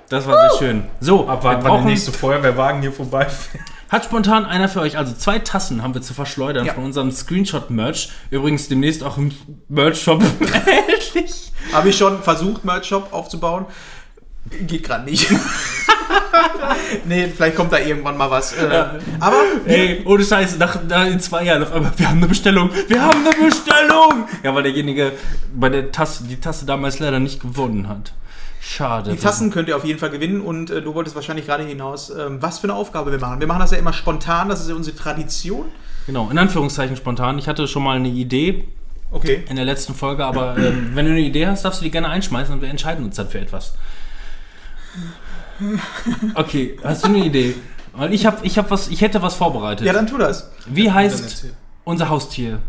Das 0.09 0.27
war 0.27 0.49
sehr 0.51 0.59
schön. 0.59 0.85
So, 1.01 1.29
Ab 1.29 1.45
wir 1.45 1.51
wann 1.63 1.63
der 1.65 1.81
nächste 1.83 2.13
Feuerwehrwagen 2.13 2.81
hier 2.81 2.93
vorbeifährt. 2.93 3.63
hat 3.91 4.07
spontan 4.07 4.45
einer 4.47 4.69
für 4.69 4.81
euch, 4.81 4.97
also 4.97 5.15
zwei 5.15 5.39
Tassen 5.39 5.83
haben 5.83 5.95
wir 5.95 6.01
zu 6.03 6.15
verschleudern 6.15 6.65
Ja. 6.67 6.75
von 6.75 6.85
unserem 6.85 7.13
Screenshot-Merch. 7.13 8.11
Übrigens 8.31 8.69
demnächst 8.69 9.05
auch 9.05 9.19
im 9.19 9.33
Merch-Shop 9.69 10.23
erhältlich. 10.41 11.53
Habe 11.73 11.91
ich 11.91 11.97
schon 11.99 12.23
versucht, 12.23 12.65
Merch-Shop 12.65 13.13
aufzubauen. 13.13 13.67
Geht 14.67 14.85
gerade 14.85 15.05
nicht. 15.05 15.31
nee, 17.05 17.29
vielleicht 17.29 17.57
kommt 17.57 17.73
da 17.73 17.79
irgendwann 17.79 18.17
mal 18.17 18.31
was. 18.31 18.53
Äh, 18.55 18.85
aber 19.21 19.37
Ey, 19.67 20.03
ohne 20.05 20.25
Scheiß, 20.25 20.59
nach, 20.59 20.83
nach 20.89 21.07
in 21.07 21.21
zwei 21.21 21.45
Jahren 21.45 21.63
auf 21.63 21.73
einmal, 21.73 21.93
wir 21.97 22.09
haben 22.09 22.19
eine 22.19 22.29
Bestellung, 22.29 22.71
wir 22.89 23.03
haben 23.03 23.27
eine 23.27 23.45
Bestellung! 23.45 24.29
Ja, 24.43 24.55
weil 24.55 24.63
derjenige 24.63 25.13
bei 25.55 25.69
der 25.69 25.93
Tasse, 25.93 26.25
die 26.25 26.41
Tasse 26.41 26.65
damals 26.67 26.99
leider 26.99 27.21
nicht 27.21 27.41
gewonnen 27.41 27.89
hat. 27.89 28.15
Schade. 28.61 29.13
die 29.13 29.17
Tassen 29.17 29.51
könnt 29.51 29.69
ihr 29.69 29.77
auf 29.77 29.85
jeden 29.85 29.99
Fall 29.99 30.11
gewinnen 30.11 30.41
und 30.41 30.71
äh, 30.71 30.83
du 30.83 30.95
wolltest 30.95 31.15
wahrscheinlich 31.15 31.47
gerade 31.47 31.65
hinaus, 31.65 32.11
ähm, 32.11 32.43
was 32.43 32.59
für 32.59 32.65
eine 32.65 32.75
Aufgabe 32.75 33.11
wir 33.13 33.19
machen. 33.19 33.41
Wir 33.41 33.47
machen 33.47 33.61
das 33.61 33.71
ja 33.71 33.79
immer 33.79 33.93
spontan, 33.93 34.49
das 34.49 34.61
ist 34.61 34.69
ja 34.69 34.75
unsere 34.75 34.97
Tradition. 34.97 35.67
Genau, 36.07 36.29
in 36.31 36.39
Anführungszeichen 36.39 36.97
spontan. 36.97 37.39
Ich 37.39 37.49
hatte 37.49 37.69
schon 37.69 37.83
mal 37.83 37.97
eine 37.97 38.09
Idee 38.09 38.67
Okay. 39.11 39.45
in 39.49 39.57
der 39.57 39.65
letzten 39.65 39.95
Folge, 39.95 40.25
aber 40.25 40.59
ähm, 40.59 40.91
wenn 40.95 41.07
du 41.07 41.13
eine 41.13 41.21
Idee 41.21 41.47
hast, 41.47 41.65
darfst 41.65 41.81
du 41.81 41.85
die 41.85 41.91
gerne 41.91 42.09
einschmeißen 42.09 42.53
und 42.55 42.61
wir 42.61 42.69
entscheiden 42.69 43.05
uns 43.05 43.17
dann 43.17 43.29
für 43.29 43.39
etwas. 43.39 43.75
Okay, 46.35 46.79
hast 46.85 47.05
du 47.05 47.09
eine 47.09 47.25
Idee? 47.25 47.55
Weil 47.93 48.15
ich 48.15 48.25
habe 48.27 48.47
ich 48.47 48.57
hab 48.59 48.71
was, 48.71 48.89
ich 48.89 49.01
hätte 49.01 49.21
was 49.23 49.35
vorbereitet. 49.35 49.87
Ja, 49.87 49.93
dann 49.93 50.07
tu 50.07 50.19
das. 50.19 50.51
Wie 50.67 50.91
heißt 50.91 51.47
unser 51.85 52.09
Haustier? 52.09 52.61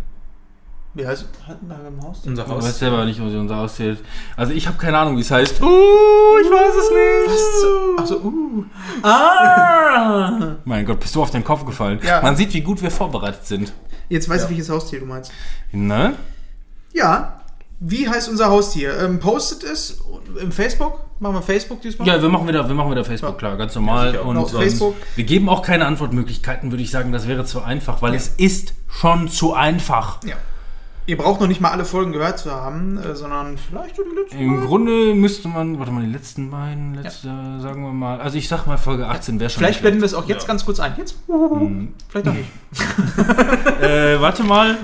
Wie 0.95 1.05
heißt 1.05 1.27
Hatten 1.48 1.67
wir 1.67 1.88
im 1.88 2.01
Haus? 2.01 2.21
Unser 2.25 2.43
Ich 2.43 2.50
weiß 2.50 2.79
selber 2.79 3.05
nicht, 3.05 3.19
wie 3.19 3.38
unser 3.38 3.57
Haustier 3.57 3.93
ist. 3.93 4.01
Also 4.36 4.53
ich 4.53 4.67
habe 4.67 4.77
keine 4.77 4.98
Ahnung, 4.98 5.17
wie 5.17 5.21
es 5.21 5.29
heißt. 5.29 5.62
Uh, 5.62 6.38
ich 6.41 6.50
weiß 6.50 6.74
es 6.75 6.89
nicht. 7.29 8.00
Achso, 8.00 8.15
uh. 8.27 8.65
Ah! 9.03 10.55
Mein 10.65 10.86
Gott, 10.86 11.00
bist 11.00 11.13
du 11.13 11.21
auf 11.21 11.29
den 11.29 11.43
Kopf 11.43 11.63
gefallen. 11.63 12.00
Ja. 12.03 12.21
Man 12.21 12.36
sieht, 12.36 12.53
wie 12.53 12.62
gut 12.62 12.81
wir 12.81 12.89
vorbereitet 12.89 13.45
sind. 13.45 13.71
Jetzt 14.09 14.27
weiß 14.27 14.43
ich, 14.45 14.50
welches 14.50 14.69
Haustier 14.69 15.00
du 15.00 15.05
meinst. 15.05 15.31
Ne? 15.71 16.15
Ja. 16.91 17.41
Wie 17.79 18.09
heißt 18.09 18.27
unser 18.27 18.50
Haustier? 18.50 19.00
Ähm, 19.00 19.19
postet 19.19 19.63
es 19.63 20.01
im 20.41 20.51
Facebook? 20.51 21.01
Machen 21.19 21.35
wir 21.35 21.41
Facebook 21.41 21.81
diesmal? 21.81 22.07
Ja, 22.07 22.21
wir 22.21 22.29
machen 22.29 22.47
wieder, 22.47 22.67
wir 22.67 22.75
machen 22.75 22.91
wieder 22.91 23.03
Facebook, 23.03 23.38
klar, 23.38 23.57
ganz 23.57 23.75
normal. 23.75 24.11
sicher. 24.11 24.25
und 24.25 24.35
sonst- 24.38 24.51
Facebook. 24.53 24.95
wir 25.15 25.23
geben 25.25 25.49
auch 25.49 25.61
keine 25.61 25.85
Antwortmöglichkeiten, 25.85 26.71
würde 26.71 26.81
ich 26.83 26.91
sagen, 26.91 27.11
das 27.11 27.27
wäre 27.27 27.43
zu 27.45 27.61
einfach, 27.61 28.01
weil 28.01 28.13
es 28.15 28.29
ist 28.38 28.73
schon 28.88 29.27
zu 29.27 29.53
einfach. 29.53 30.23
Ja. 30.23 30.35
Ihr 31.07 31.17
braucht 31.17 31.41
noch 31.41 31.47
nicht 31.47 31.59
mal 31.59 31.71
alle 31.71 31.85
Folgen 31.85 32.11
gehört 32.11 32.38
zu 32.38 32.51
haben, 32.51 32.97
äh, 32.99 33.15
sondern 33.15 33.57
vielleicht 33.57 33.97
die 33.97 34.01
letzten. 34.15 34.38
Im 34.39 34.55
Mal. 34.57 34.65
Grunde 34.67 35.15
müsste 35.15 35.47
man, 35.47 35.79
warte 35.79 35.91
mal, 35.91 36.05
die 36.05 36.11
letzten 36.11 36.51
beiden, 36.51 36.93
letzte, 36.93 37.27
sagen 37.59 37.81
wir 37.81 37.91
mal, 37.93 38.21
also 38.21 38.38
ich 38.38 38.47
sag 38.47 38.67
mal 38.67 38.77
Folge 38.77 39.07
18 39.07 39.39
wäre 39.39 39.49
schon. 39.49 39.59
Vielleicht 39.63 39.81
blenden 39.81 40.01
wir 40.01 40.05
es 40.05 40.13
auch 40.13 40.27
jetzt 40.29 40.43
Ja. 40.43 40.47
ganz 40.49 40.65
kurz 40.65 40.79
ein. 40.79 40.93
Jetzt? 40.97 41.15
Vielleicht 42.09 42.27
auch 42.27 42.33
nicht. 42.33 42.49
äh, 43.81 44.21
warte 44.21 44.43
mal. 44.43 44.77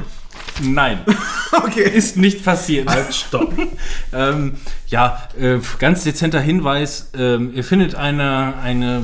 Nein, 0.64 1.00
Okay. 1.52 1.84
ist 1.84 2.18
nicht 2.18 2.44
passiert. 2.44 2.90
Halt, 2.90 3.14
stopp. 3.14 3.54
Ähm, 4.14 4.56
ja, 4.88 5.28
äh, 5.40 5.60
ganz 5.80 6.04
dezenter 6.04 6.40
Hinweis. 6.40 7.12
Ähm, 7.18 7.54
ihr 7.54 7.64
findet 7.64 7.96
eine, 7.96 8.56
eine 8.62 9.04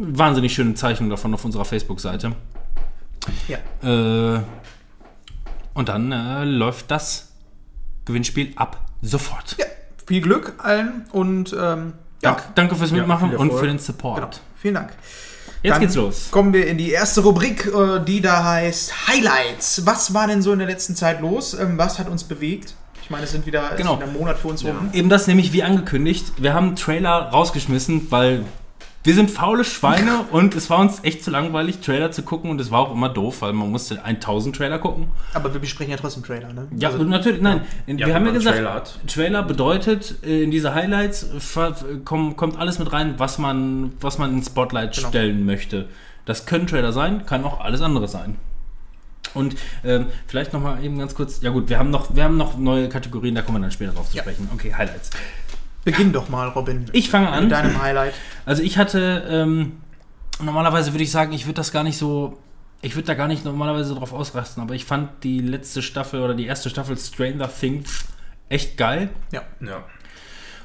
wahnsinnig 0.00 0.54
schöne 0.54 0.74
Zeichnung 0.74 1.10
davon 1.10 1.32
auf 1.34 1.44
unserer 1.44 1.64
Facebook-Seite. 1.64 2.32
Ja. 3.48 3.58
Äh, 3.82 4.40
und 5.74 5.88
dann 5.88 6.12
äh, 6.12 6.44
läuft 6.44 6.90
das 6.90 7.32
Gewinnspiel 8.04 8.52
ab 8.56 8.84
sofort. 9.02 9.56
ja. 9.58 9.66
Viel 10.06 10.20
Glück 10.20 10.52
allen 10.58 11.06
und 11.12 11.54
ähm, 11.54 11.94
ja, 12.22 12.32
Dank, 12.32 12.54
danke 12.54 12.76
fürs 12.76 12.90
Mitmachen 12.90 13.30
viel 13.30 13.38
und 13.38 13.52
für 13.54 13.66
den 13.66 13.78
Support. 13.78 14.16
genau. 14.16 14.30
Vielen 14.56 14.74
Dank. 14.74 14.90
Jetzt 15.62 15.72
Dann 15.72 15.80
geht's 15.80 15.94
los. 15.94 16.30
Kommen 16.30 16.52
wir 16.52 16.66
in 16.66 16.76
die 16.76 16.90
erste 16.90 17.22
Rubrik, 17.22 17.66
äh, 17.66 17.98
die 18.04 18.20
da 18.20 18.44
heißt 18.44 19.08
Highlights. 19.08 19.86
Was 19.86 20.12
war 20.12 20.26
denn 20.26 20.42
so 20.42 20.52
in 20.52 20.58
der 20.58 20.68
letzten 20.68 20.94
Zeit 20.94 21.22
los? 21.22 21.54
Ähm, 21.54 21.78
was 21.78 21.98
hat 21.98 22.08
uns 22.08 22.24
bewegt? 22.24 22.74
Ich 23.04 23.10
meine, 23.10 23.24
es 23.24 23.32
sind 23.32 23.44
wieder, 23.44 23.72
Genau. 23.76 23.98
ein 24.02 24.14
Monat 24.14 24.38
für 24.38 24.48
uns 24.48 24.64
rum. 24.64 24.88
Eben 24.94 25.10
das 25.10 25.26
nämlich 25.26 25.52
wie 25.52 25.62
angekündigt. 25.62 26.32
Wir 26.38 26.54
haben 26.54 26.68
einen 26.68 26.76
Trailer 26.76 27.28
rausgeschmissen, 27.28 28.10
weil 28.10 28.44
wir 29.02 29.14
sind 29.14 29.30
faule 29.30 29.62
Schweine 29.64 30.20
und 30.32 30.54
es 30.54 30.70
war 30.70 30.78
uns 30.78 31.00
echt 31.04 31.22
zu 31.22 31.30
langweilig, 31.30 31.80
Trailer 31.80 32.10
zu 32.12 32.22
gucken 32.22 32.48
und 32.48 32.58
es 32.62 32.70
war 32.70 32.80
auch 32.80 32.92
immer 32.94 33.10
doof, 33.10 33.42
weil 33.42 33.52
man 33.52 33.70
musste 33.70 34.02
1000 34.02 34.56
Trailer 34.56 34.78
gucken. 34.78 35.08
Aber 35.34 35.52
wir 35.52 35.60
besprechen 35.60 35.90
ja 35.90 35.98
trotzdem 35.98 36.22
Trailer, 36.24 36.50
ne? 36.54 36.66
Ja, 36.78 36.88
Also, 36.88 37.04
natürlich, 37.04 37.42
nein. 37.42 37.60
Ja, 37.86 37.98
wir 37.98 38.06
wenn 38.06 38.14
haben 38.14 38.26
ja 38.26 38.32
gesagt, 38.32 38.56
Trailer 38.56 38.72
hat. 38.72 38.98
Trailer 39.06 39.42
bedeutet, 39.42 40.14
äh, 40.24 40.42
in 40.42 40.50
diese 40.50 40.74
Highlights 40.74 41.26
kommt 42.06 42.58
alles 42.58 42.78
mit 42.78 42.90
rein, 42.90 43.16
was 43.18 43.36
man, 43.36 43.92
was 44.00 44.16
man 44.16 44.32
ins 44.32 44.46
Spotlight 44.46 44.96
Genau. 44.96 45.08
stellen 45.08 45.44
möchte. 45.44 45.90
Das 46.24 46.46
können 46.46 46.66
Trailer 46.66 46.92
sein, 46.94 47.26
kann 47.26 47.44
auch 47.44 47.60
alles 47.60 47.82
andere 47.82 48.08
sein. 48.08 48.36
Und 49.34 49.56
ähm, 49.84 50.06
vielleicht 50.26 50.52
nochmal 50.52 50.82
eben 50.84 50.98
ganz 50.98 51.14
kurz, 51.14 51.40
ja 51.42 51.50
gut, 51.50 51.68
wir 51.68 51.78
haben, 51.78 51.90
noch, 51.90 52.14
wir 52.14 52.24
haben 52.24 52.36
noch 52.36 52.56
neue 52.56 52.88
Kategorien, 52.88 53.34
da 53.34 53.42
kommen 53.42 53.58
wir 53.58 53.62
dann 53.62 53.72
später 53.72 53.92
drauf 53.92 54.08
zu 54.08 54.16
Ja. 54.16 54.22
sprechen. 54.22 54.48
Okay, 54.54 54.72
Highlights. 54.72 55.10
Beginn 55.84 56.12
doch 56.12 56.28
mal, 56.28 56.48
Robin. 56.48 56.86
Ich 56.92 57.10
fange 57.10 57.28
an. 57.28 57.44
Mit 57.44 57.52
deinem 57.52 57.82
Highlight. 57.82 58.14
Also 58.46 58.62
ich 58.62 58.78
hatte, 58.78 59.24
ähm, 59.28 59.72
normalerweise 60.40 60.92
würde 60.94 61.04
ich 61.04 61.10
sagen, 61.10 61.32
ich 61.32 61.46
würde 61.46 61.54
das 61.56 61.72
gar 61.72 61.82
nicht 61.82 61.98
so 61.98 62.38
ich 62.84 62.96
würde 62.96 63.06
da 63.06 63.14
gar 63.14 63.28
nicht 63.28 63.46
normalerweise 63.46 63.94
drauf 63.94 64.12
ausrasten, 64.12 64.62
aber 64.62 64.74
ich 64.74 64.84
fand 64.84 65.24
die 65.24 65.40
letzte 65.40 65.80
Staffel 65.80 66.20
oder 66.20 66.34
die 66.34 66.44
erste 66.44 66.68
Staffel 66.68 66.98
Stranger 66.98 67.48
Things 67.48 68.04
echt 68.50 68.76
geil. 68.76 69.08
Ja. 69.32 69.40
Ja. 69.60 69.84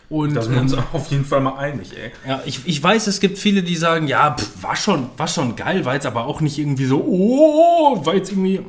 Und 0.09 0.33
Da 0.33 0.41
sind 0.41 0.53
wir 0.55 0.61
uns 0.61 0.73
ähm, 0.73 0.79
auf 0.93 1.11
jeden 1.11 1.25
Fall 1.25 1.39
mal 1.41 1.57
einig, 1.57 1.91
ey. 1.95 2.11
ja, 2.27 2.41
ich, 2.45 2.61
ich 2.65 2.81
weiß, 2.81 3.05
es 3.07 3.19
gibt 3.19 3.37
viele, 3.37 3.61
die 3.61 3.75
sagen, 3.75 4.07
ja, 4.07 4.35
pff, 4.35 4.63
war 4.63 4.75
schon, 4.75 5.07
war 5.17 5.27
schon 5.27 5.55
geil, 5.55 5.85
war 5.85 5.93
jetzt 5.93 6.07
aber 6.07 6.25
auch 6.25 6.41
nicht 6.41 6.57
irgendwie 6.57 6.85
so, 6.85 6.99
oh, 7.03 8.05
war 8.05 8.15
jetzt 8.15 8.31
irgendwie. 8.31 8.59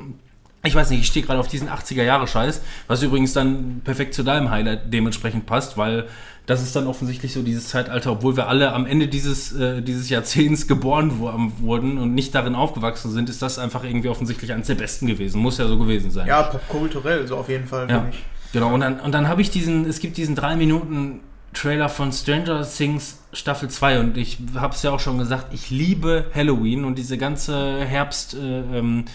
Ich 0.63 0.75
weiß 0.75 0.91
nicht, 0.91 0.99
ich 0.99 1.07
stehe 1.07 1.25
gerade 1.25 1.39
auf 1.39 1.47
diesen 1.47 1.69
80er-Jahre-Scheiß, 1.69 2.61
was 2.87 3.01
übrigens 3.01 3.33
dann 3.33 3.81
perfekt 3.83 4.13
zu 4.13 4.21
deinem 4.21 4.51
Highlight 4.51 4.93
dementsprechend 4.93 5.47
passt, 5.47 5.75
weil 5.75 6.07
das 6.45 6.61
ist 6.61 6.75
dann 6.75 6.85
offensichtlich 6.85 7.33
so 7.33 7.41
dieses 7.41 7.69
Zeitalter, 7.69 8.11
obwohl 8.11 8.37
wir 8.37 8.47
alle 8.47 8.71
am 8.73 8.85
Ende 8.85 9.07
dieses, 9.07 9.51
äh, 9.53 9.81
dieses 9.81 10.09
Jahrzehnts 10.09 10.67
geboren 10.67 11.13
wo- 11.19 11.33
wurden 11.65 11.97
und 11.97 12.13
nicht 12.13 12.35
darin 12.35 12.53
aufgewachsen 12.53 13.09
sind, 13.11 13.27
ist 13.29 13.41
das 13.41 13.57
einfach 13.57 13.83
irgendwie 13.83 14.09
offensichtlich 14.09 14.53
eines 14.53 14.67
der 14.67 14.75
besten 14.75 15.07
gewesen. 15.07 15.41
Muss 15.41 15.57
ja 15.57 15.67
so 15.67 15.79
gewesen 15.79 16.11
sein. 16.11 16.27
Ja, 16.27 16.43
popkulturell, 16.43 17.25
so 17.27 17.37
auf 17.37 17.49
jeden 17.49 17.65
Fall. 17.67 17.89
Ja, 17.89 18.05
genau. 18.53 18.71
Und 18.73 18.81
dann, 18.81 18.99
und 18.99 19.13
dann 19.13 19.27
habe 19.27 19.41
ich 19.41 19.49
diesen, 19.49 19.85
es 19.89 19.99
gibt 19.99 20.17
diesen 20.17 20.35
drei 20.35 20.55
Minuten 20.55 21.21
Trailer 21.53 21.89
von 21.89 22.11
Stranger 22.11 22.67
Things 22.67 23.19
Staffel 23.33 23.69
2 23.69 23.99
und 23.99 24.17
ich 24.17 24.39
habe 24.55 24.73
es 24.73 24.83
ja 24.83 24.91
auch 24.91 24.99
schon 24.99 25.17
gesagt, 25.17 25.53
ich 25.53 25.69
liebe 25.69 26.25
Halloween 26.33 26.83
und 26.83 26.97
diese 26.97 27.17
ganze 27.17 27.85
Herbst 27.85 28.33
äh, 28.33 28.37
ähm, 28.37 29.05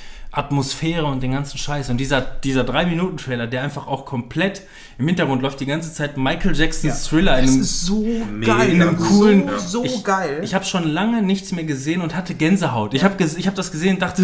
und 1.07 1.23
den 1.23 1.33
ganzen 1.33 1.57
Scheiß. 1.57 1.89
Und 1.89 1.97
dieser, 1.97 2.21
dieser 2.21 2.63
3-Minuten-Trailer, 2.63 3.47
der 3.47 3.63
einfach 3.63 3.87
auch 3.87 4.05
komplett 4.05 4.63
im 4.99 5.07
Hintergrund 5.09 5.43
läuft, 5.43 5.61
die 5.61 5.67
ganze 5.67 5.93
Zeit 5.93 6.17
Michael 6.17 6.57
Jacksons 6.57 7.05
Thriller 7.09 7.39
in 7.39 7.45
Das 7.45 7.53
einem 7.53 7.63
ist 7.63 7.85
so 7.87 8.01
Mega 8.33 8.57
geil. 8.59 8.71
in 8.71 8.81
einem 8.83 8.97
coolen, 8.97 9.51
So, 9.59 9.79
so 9.81 9.85
ich, 9.85 10.03
geil. 10.05 10.41
Ich 10.43 10.55
habe 10.55 10.65
schon 10.65 10.85
lange 10.89 11.21
nichts 11.23 11.53
mehr 11.53 11.65
gesehen 11.65 12.01
und 12.01 12.15
hatte 12.17 12.35
Gänsehaut. 12.35 12.95
Ich 12.95 13.05
habe 13.05 13.15
ich 13.23 13.47
hab 13.47 13.55
das 13.55 13.71
gesehen 13.73 13.95
und 13.97 14.03
dachte, 14.03 14.23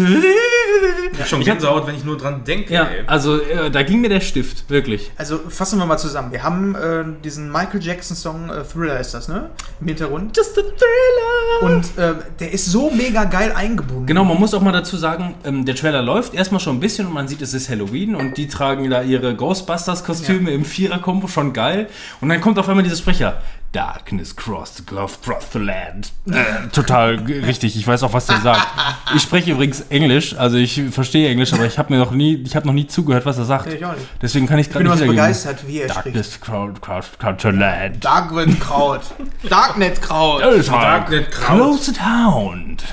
Ich 1.13 1.19
hab 1.19 1.27
schon 1.27 1.41
Ich 1.41 1.49
hab- 1.49 1.57
Gänsehaut, 1.57 1.85
wenn 1.85 1.95
ich 1.95 2.03
nur 2.03 2.17
dran 2.17 2.43
denke, 2.43 2.73
ja, 2.73 2.85
ey. 2.85 3.03
also 3.05 3.39
äh, 3.39 3.69
da 3.69 3.83
ging 3.83 4.01
mir 4.01 4.09
der 4.09 4.19
Stift, 4.21 4.69
wirklich. 4.69 5.11
Also 5.15 5.39
fassen 5.49 5.77
wir 5.77 5.85
mal 5.85 5.97
zusammen. 5.97 6.31
Wir 6.31 6.41
haben 6.43 6.73
äh, 6.75 7.03
diesen 7.23 7.51
Michael 7.51 7.81
Jackson 7.83 8.17
Song 8.17 8.49
äh, 8.49 8.63
Thriller 8.63 8.99
ist 8.99 9.13
das, 9.13 9.27
ne? 9.27 9.51
Im 9.79 9.87
Hintergrund. 9.87 10.35
Just 10.35 10.57
a 10.57 10.61
Thriller. 10.61 11.75
Und 11.75 11.97
äh, 11.97 12.15
der 12.39 12.51
ist 12.51 12.65
so 12.65 12.89
mega 12.89 13.25
geil 13.25 13.51
eingebunden. 13.55 14.07
Genau, 14.07 14.23
man 14.23 14.39
muss 14.39 14.53
auch 14.55 14.61
mal 14.61 14.71
dazu 14.71 14.97
sagen, 14.97 15.35
ähm, 15.45 15.65
der 15.65 15.75
Trailer 15.75 16.01
läuft 16.01 16.33
erstmal 16.33 16.59
schon 16.59 16.77
ein 16.77 16.79
bisschen 16.79 17.05
und 17.07 17.13
man 17.13 17.27
sieht, 17.27 17.41
es 17.43 17.53
ist 17.53 17.69
Halloween 17.69 18.15
und 18.15 18.37
die 18.37 18.47
tragen 18.47 18.89
da 18.89 19.03
ihre 19.03 19.35
Ghostbusters-Kostüme 19.35 20.49
im 20.51 20.62
Vierer-Kombo, 20.65 21.27
schon 21.27 21.53
geil. 21.53 21.89
Und 22.21 22.29
dann 22.29 22.41
kommt 22.41 22.57
auf 22.59 22.67
einmal 22.69 22.83
dieser 22.83 22.97
Sprecher. 22.97 23.41
Darkness 23.71 24.35
crossed 24.35 24.77
the 24.77 24.83
gulf, 24.85 25.19
crossed 25.23 25.53
the 25.53 25.57
land. 25.57 26.11
Äh, 26.29 26.67
total 26.71 27.15
richtig, 27.15 27.75
ich 27.75 27.87
weiß 27.87 28.03
auch, 28.03 28.13
was 28.13 28.27
der 28.27 28.39
sagt. 28.39 28.67
Ich 29.15 29.23
spreche 29.23 29.51
übrigens 29.51 29.81
Englisch, 29.89 30.35
also 30.37 30.57
ich 30.57 30.79
verstehe 30.91 31.27
Englisch, 31.29 31.53
aber 31.53 31.65
ich 31.65 31.79
habe 31.79 31.91
mir 31.91 31.97
noch 31.99 32.11
nie, 32.11 32.35
ich 32.45 32.55
habe 32.55 32.67
noch 32.67 32.73
nie 32.73 32.85
zugehört, 32.85 33.25
was 33.25 33.39
er 33.39 33.45
sagt. 33.45 33.65
Ja, 33.65 33.73
ich 33.73 33.83
auch 33.85 33.93
nicht. 33.95 34.05
Deswegen 34.21 34.45
kann 34.45 34.59
ich 34.59 34.69
gerade 34.69 34.83
nicht 34.83 34.93
wiedergeben. 34.93 35.15
begeistert, 35.15 35.67
wie 35.67 35.79
er 35.79 35.89
spricht. 35.89 36.05
Darkness 36.05 36.39
crossed, 36.39 36.81
crossed, 37.17 37.41
the 37.41 37.47
land. 37.49 38.05
Darknet 38.05 38.59
Kraut. 38.59 39.01
Darknet 39.49 40.01
Kraut. 40.03 40.43
Darknet 40.43 41.31
Kraut. 41.31 41.57
Close 41.57 41.93
Hound. 42.05 42.83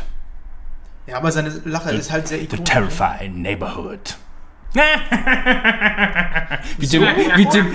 Ja, 1.07 1.19
aber 1.19 1.31
seine 1.31 1.51
Lache 1.67 1.91
ist 1.91 2.11
halt 2.11 2.27
sehr 2.29 2.39
The 2.39 2.45
ikonisch. 2.45 2.71
terrifying 2.71 3.43
neighborhood. 3.43 4.17
Wie, 6.79 6.87
Jim, 6.87 7.03
wie, 7.37 7.43
Jim, 7.53 7.67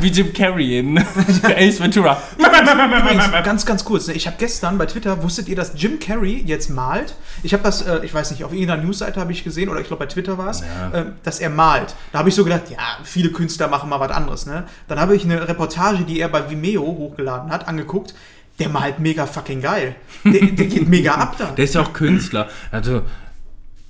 wie 0.00 0.08
Jim 0.08 0.32
Carrey 0.32 0.78
in 0.78 0.98
Ace 1.42 1.80
Ventura. 1.80 2.22
Übrigens, 2.38 3.30
ganz, 3.44 3.66
ganz 3.66 3.84
kurz. 3.84 4.06
ne, 4.06 4.14
Ich 4.14 4.26
habe 4.26 4.36
gestern 4.38 4.78
bei 4.78 4.86
Twitter, 4.86 5.22
wusstet 5.22 5.48
ihr, 5.48 5.56
dass 5.56 5.72
Jim 5.76 5.98
Carrey 5.98 6.42
jetzt 6.46 6.70
malt? 6.70 7.14
Ich 7.42 7.52
habe 7.52 7.62
das, 7.62 7.82
äh, 7.82 8.00
ich 8.04 8.14
weiß 8.14 8.30
nicht, 8.30 8.44
auf 8.44 8.52
irgendeiner 8.52 8.82
Newsseite 8.82 9.20
habe 9.20 9.32
ich 9.32 9.44
gesehen, 9.44 9.68
oder 9.68 9.80
ich 9.80 9.86
glaube 9.88 10.04
bei 10.06 10.12
Twitter 10.12 10.38
war 10.38 10.50
es, 10.50 10.60
Ja. 10.62 10.90
äh, 11.00 11.04
dass 11.22 11.38
er 11.40 11.50
malt. 11.50 11.94
Da 12.12 12.20
habe 12.20 12.28
ich 12.30 12.34
so 12.34 12.44
gedacht, 12.44 12.70
ja, 12.70 12.78
viele 13.04 13.30
Künstler 13.30 13.68
machen 13.68 13.88
mal 13.90 14.00
was 14.00 14.10
anderes. 14.10 14.46
Ne? 14.46 14.64
Dann 14.88 14.98
habe 15.00 15.14
ich 15.14 15.24
eine 15.24 15.46
Reportage, 15.48 16.04
die 16.04 16.20
er 16.20 16.28
bei 16.28 16.48
Vimeo 16.50 16.82
hochgeladen 16.82 17.50
hat, 17.50 17.68
angeguckt. 17.68 18.14
Der 18.58 18.68
malt 18.68 18.98
mega 19.00 19.26
fucking 19.26 19.60
geil. 19.62 19.96
Der, 20.24 20.40
der 20.46 20.66
geht 20.66 20.88
mega 20.88 21.14
ab 21.14 21.36
da. 21.38 21.46
Der 21.52 21.64
ist 21.64 21.74
ja 21.74 21.80
auch 21.82 21.92
Künstler. 21.92 22.48
Also, 22.70 23.02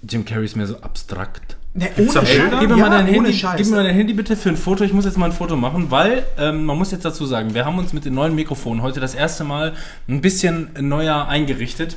Jim 0.08 0.24
Carrey 0.24 0.44
ist 0.44 0.56
mehr 0.56 0.66
so 0.66 0.78
abstrakt. 0.80 1.56
Ne, 1.74 1.90
ohne? 1.96 2.10
Scheiß. 2.12 2.28
Gib 2.60 2.68
mir, 2.68 2.76
ja, 2.76 2.88
mal 2.88 2.90
dein 2.90 3.06
Handy, 3.06 3.32
Scheiß. 3.32 3.56
gib 3.56 3.66
mir 3.66 3.76
mal 3.76 3.84
dein 3.84 3.94
Handy 3.94 4.12
bitte 4.12 4.36
für 4.36 4.50
ein 4.50 4.56
Foto. 4.56 4.84
Ich 4.84 4.92
muss 4.92 5.04
jetzt 5.06 5.16
mal 5.16 5.26
ein 5.26 5.32
Foto 5.32 5.56
machen, 5.56 5.90
weil 5.90 6.26
ähm, 6.38 6.64
man 6.66 6.76
muss 6.76 6.90
jetzt 6.90 7.04
dazu 7.04 7.24
sagen, 7.24 7.54
wir 7.54 7.64
haben 7.64 7.78
uns 7.78 7.92
mit 7.92 8.04
den 8.04 8.14
neuen 8.14 8.34
Mikrofonen 8.34 8.82
heute 8.82 9.00
das 9.00 9.14
erste 9.14 9.44
Mal 9.44 9.72
ein 10.08 10.20
bisschen 10.20 10.70
neuer 10.80 11.28
eingerichtet. 11.28 11.96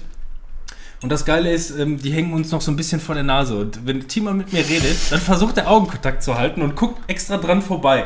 Und 1.01 1.09
das 1.09 1.25
Geile 1.25 1.51
ist, 1.51 1.71
ähm, 1.77 1.99
die 2.01 2.11
hängen 2.11 2.33
uns 2.33 2.51
noch 2.51 2.61
so 2.61 2.71
ein 2.71 2.77
bisschen 2.77 3.01
vor 3.01 3.15
der 3.15 3.25
Nase. 3.25 3.57
Und 3.57 3.85
wenn 3.85 4.07
Timon 4.07 4.37
mit 4.37 4.53
mir 4.53 4.67
redet, 4.67 5.11
dann 5.11 5.19
versucht 5.19 5.57
er 5.57 5.69
Augenkontakt 5.69 6.23
zu 6.23 6.35
halten 6.35 6.61
und 6.61 6.75
guckt 6.75 7.01
extra 7.09 7.37
dran 7.37 7.61
vorbei. 7.61 8.05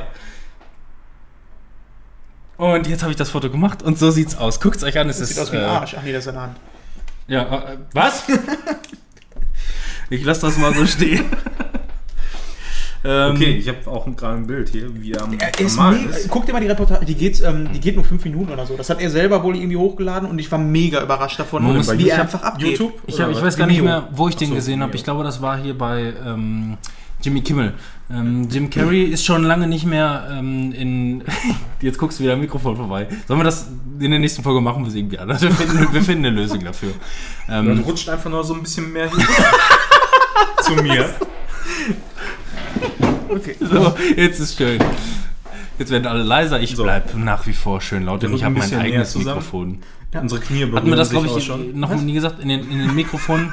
Und 2.58 2.88
jetzt 2.88 3.04
habe 3.04 3.12
ich 3.12 3.18
das 3.18 3.30
Foto 3.30 3.50
gemacht 3.50 3.84
und 3.84 3.98
so 3.98 4.12
sieht's 4.12 4.36
aus. 4.36 4.60
Guckt's 4.60 4.84
euch 4.84 5.00
an, 5.00 5.08
es 5.08 5.20
das 5.20 5.30
ist 5.30 5.36
sieht 5.36 5.44
aus 5.44 5.54
wie 5.54 5.58
ein 5.58 5.64
äh, 5.64 5.68
Arsch. 5.68 5.96
Ach 5.98 6.04
nee, 6.04 6.12
das 6.12 6.26
ist 6.26 6.30
eine 6.30 6.42
Hand. 6.42 6.58
ja, 7.28 7.44
äh, 7.44 7.78
was? 7.94 8.24
ich 10.10 10.24
lasse 10.26 10.42
das 10.42 10.58
mal 10.58 10.74
so 10.74 10.86
stehen. 10.86 11.24
ähm, 13.10 13.32
Okay, 13.36 13.52
ich 13.58 13.68
habe 13.68 13.80
auch 13.88 14.06
gerade 14.16 14.38
ein 14.38 14.48
Bild 14.48 14.70
hier, 14.70 14.90
wie 15.02 15.12
er 15.14 15.24
am, 15.24 15.32
am 15.32 15.66
ist 15.66 15.78
mega, 15.80 16.16
ist. 16.16 16.30
guck 16.30 16.46
dir 16.46 16.54
mal 16.54 16.62
die 16.62 16.68
Reportage, 16.68 17.06
die 17.06 17.16
geht, 17.16 17.42
ähm, 17.42 17.70
die 17.74 17.80
geht 17.80 17.96
nur 17.96 18.06
fünf 18.06 18.24
Minuten 18.24 18.52
oder 18.52 18.66
so. 18.66 18.78
Das 18.78 18.90
hat 18.90 19.02
er 19.02 19.10
selber 19.10 19.42
wohl 19.44 19.56
irgendwie 19.56 19.78
hochgeladen 19.78 20.30
und 20.30 20.38
ich 20.40 20.52
war 20.52 20.60
mega 20.60 21.02
überrascht 21.02 21.40
davon, 21.40 21.64
Man 21.64 21.78
muss- 21.78 21.92
wie 21.98 22.04
ich 22.04 22.12
er 22.12 22.22
einfach 22.22 22.44
abgeht. 22.44 22.72
YouTube? 22.80 22.94
Ich, 23.08 23.20
hab, 23.20 23.30
ich 23.32 23.38
was? 23.38 23.44
weiß 23.44 23.58
gar 23.58 23.68
nicht 23.68 23.82
mehr, 23.82 24.08
wo 24.12 24.28
ich 24.28 24.36
den 24.36 24.50
so, 24.50 24.56
gesehen 24.56 24.82
habe. 24.84 24.96
Ich 24.96 25.04
glaube, 25.04 25.24
das 25.24 25.42
war 25.42 25.58
hier 25.58 25.78
bei 25.78 26.14
ähm, 26.26 26.78
Jimmy 27.22 27.42
Kimmel. 27.42 27.74
Ähm, 28.12 28.48
Jim 28.50 28.70
Carrey 28.70 29.04
ist 29.04 29.26
schon 29.26 29.44
lange 29.44 29.68
nicht 29.68 29.86
mehr 29.86 30.30
ähm, 30.32 30.72
in. 30.72 31.24
Jetzt 31.82 31.98
guckst 31.98 32.20
du 32.20 32.24
wieder 32.24 32.34
am 32.34 32.40
Mikrofon 32.40 32.76
vorbei. 32.76 33.08
Sollen 33.28 33.40
wir 33.40 33.44
das 33.44 33.68
in 34.00 34.10
der 34.12 34.20
nächsten 34.20 34.42
Folge 34.42 34.62
machen? 34.62 34.84
Wir 34.84 34.90
es 34.90 34.96
irgendwie 34.96 35.20
anders. 35.20 35.42
Wir 35.42 35.52
finden, 35.52 35.94
wir 35.94 36.02
finden 36.02 36.26
eine 36.26 36.36
Lösung 36.36 36.64
dafür. 36.64 36.94
Dann 37.48 37.70
Ähm, 37.70 37.80
rutscht 37.82 38.08
einfach 38.10 38.30
nur 38.30 38.44
so 38.44 38.54
ein 38.56 38.62
bisschen 38.64 38.92
mehr 38.94 39.10
hier 39.12 39.26
zu 40.64 40.74
mir. 40.82 41.10
Okay. 43.30 43.56
so, 43.60 43.94
jetzt 44.16 44.40
ist 44.40 44.58
schön. 44.58 44.80
Jetzt 45.78 45.92
werden 45.92 46.08
alle 46.08 46.24
leiser. 46.24 46.60
Ich 46.60 46.76
So. 46.76 46.84
bleib 46.84 47.16
nach 47.16 47.48
wie 47.48 47.54
vor 47.54 47.80
schön 47.82 48.04
laut, 48.04 48.22
denn 48.24 48.32
Wir 48.32 48.38
ich 48.38 48.44
habe 48.44 48.54
mein 48.56 48.64
ein 48.64 48.70
bisschen 48.70 48.82
eigenes. 48.82 49.16
Mikrofon. 49.16 49.80
Unsere 50.20 50.42
Knie 50.42 50.60
berühren 50.66 50.76
Hatten 50.78 50.90
wir 50.90 50.96
das, 50.96 51.10
glaube 51.12 51.28
ich, 51.28 51.44
schon. 51.46 51.80
noch 51.80 51.94
nie 52.02 52.14
gesagt? 52.14 52.40
In 52.42 52.50
den, 52.50 52.70
in 52.70 52.80
den 52.80 52.96
Mikrofonen, 52.96 53.52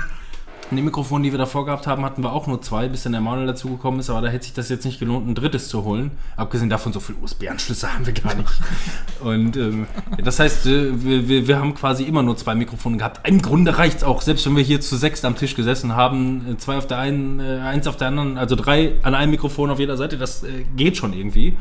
in 0.70 0.76
den 0.76 0.84
Mikrofonen, 0.84 1.22
die 1.22 1.30
wir 1.32 1.38
davor 1.38 1.64
gehabt 1.64 1.86
haben, 1.86 2.04
hatten 2.04 2.22
wir 2.22 2.32
auch 2.32 2.46
nur 2.46 2.60
zwei, 2.60 2.88
bis 2.88 3.04
dann 3.04 3.12
der 3.12 3.20
Manuel 3.20 3.46
dazugekommen 3.46 4.00
ist, 4.00 4.10
aber 4.10 4.20
da 4.20 4.28
hätte 4.28 4.44
sich 4.44 4.52
das 4.54 4.68
jetzt 4.68 4.84
nicht 4.84 4.98
gelohnt, 4.98 5.28
ein 5.28 5.34
drittes 5.34 5.68
zu 5.68 5.84
holen. 5.84 6.10
Abgesehen 6.36 6.68
davon, 6.68 6.92
so 6.92 6.98
viele 7.00 7.18
USB-Anschlüsse 7.18 7.92
haben 7.92 8.04
wir 8.04 8.12
gar 8.12 8.34
nicht. 8.34 8.50
Und 9.20 9.56
ähm, 9.56 9.86
das 10.22 10.40
heißt, 10.40 10.66
äh, 10.66 11.04
wir, 11.04 11.28
wir, 11.28 11.46
wir 11.46 11.58
haben 11.58 11.74
quasi 11.74 12.02
immer 12.04 12.22
nur 12.22 12.36
zwei 12.36 12.54
Mikrofone 12.54 12.96
gehabt. 12.96 13.26
Im 13.28 13.40
Grunde 13.42 13.78
reicht 13.78 13.98
es 13.98 14.04
auch, 14.04 14.22
selbst 14.22 14.44
wenn 14.46 14.56
wir 14.56 14.62
hier 14.64 14.80
zu 14.80 14.96
sechst 14.96 15.24
am 15.24 15.36
Tisch 15.36 15.54
gesessen 15.54 15.94
haben, 15.94 16.46
äh, 16.52 16.56
zwei 16.56 16.76
auf 16.78 16.86
der 16.86 16.98
einen, 16.98 17.38
äh, 17.38 17.60
eins 17.60 17.86
auf 17.86 17.96
der 17.96 18.08
anderen, 18.08 18.36
also 18.36 18.56
drei 18.56 18.94
an 19.02 19.14
einem 19.14 19.30
Mikrofon 19.30 19.70
auf 19.70 19.78
jeder 19.78 19.96
Seite, 19.96 20.18
das 20.18 20.42
äh, 20.42 20.64
geht 20.76 20.96
schon 20.96 21.12
irgendwie. 21.12 21.56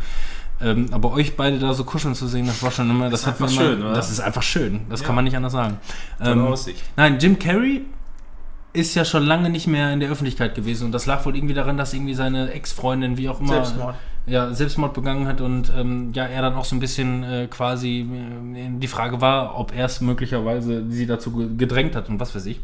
Ähm, 0.62 0.88
aber 0.92 1.12
euch 1.12 1.36
beide 1.36 1.60
da 1.60 1.74
so 1.74 1.84
kuscheln 1.84 2.16
zu 2.16 2.28
sehen, 2.28 2.48
das 2.48 2.64
war 2.64 2.72
schon 2.72 2.90
immer, 2.90 3.10
das, 3.10 3.22
ist 3.22 3.28
hat 3.28 3.40
mir 3.40 3.48
einfach 3.48 3.62
immer, 3.62 3.70
schön, 3.72 3.84
oder? 3.84 3.94
das 3.94 4.10
ist 4.10 4.20
einfach 4.22 4.42
schön. 4.42 4.82
Das 4.90 5.02
Ja. 5.02 5.06
kann 5.06 5.16
man 5.16 5.26
nicht 5.26 5.36
anders 5.36 5.52
sagen. 5.52 5.78
Ähm, 6.22 6.46
Aussicht. 6.46 6.82
nein, 6.96 7.20
Jim 7.20 7.38
Carrey 7.38 7.82
ist 8.76 8.94
ja 8.96 9.06
schon 9.06 9.24
lange 9.24 9.50
nicht 9.50 9.68
mehr 9.68 9.92
in 9.94 10.00
der 10.00 10.10
Öffentlichkeit 10.10 10.54
gewesen 10.56 10.86
und 10.86 10.92
das 10.92 11.06
lag 11.06 11.26
wohl 11.26 11.36
irgendwie 11.36 11.54
daran, 11.54 11.78
dass 11.78 11.94
irgendwie 11.94 12.14
seine 12.14 12.52
Ex-Freundin, 12.52 13.18
wie 13.18 13.30
auch 13.30 13.40
immer, 13.40 13.54
Selbstmord. 13.54 13.96
ja, 14.28 14.54
Selbstmord 14.54 14.94
begangen 14.94 15.28
hat 15.28 15.42
und 15.42 15.72
ähm, 15.76 16.12
ja, 16.14 16.26
er 16.26 16.42
dann 16.42 16.54
auch 16.56 16.66
so 16.66 16.76
ein 16.76 16.80
bisschen 16.80 17.24
äh, 17.24 17.48
quasi 17.50 18.02
äh, 18.56 18.70
die 18.80 18.88
Frage 18.88 19.22
war, 19.22 19.58
ob 19.60 19.76
er 19.76 19.86
es 19.86 20.02
möglicherweise 20.02 20.84
sie 20.90 21.08
dazu 21.08 21.32
ge- 21.32 21.50
gedrängt 21.58 21.96
hat 21.96 22.10
und 22.10 22.20
was 22.20 22.36
weiß 22.36 22.46
ich. 22.46 22.60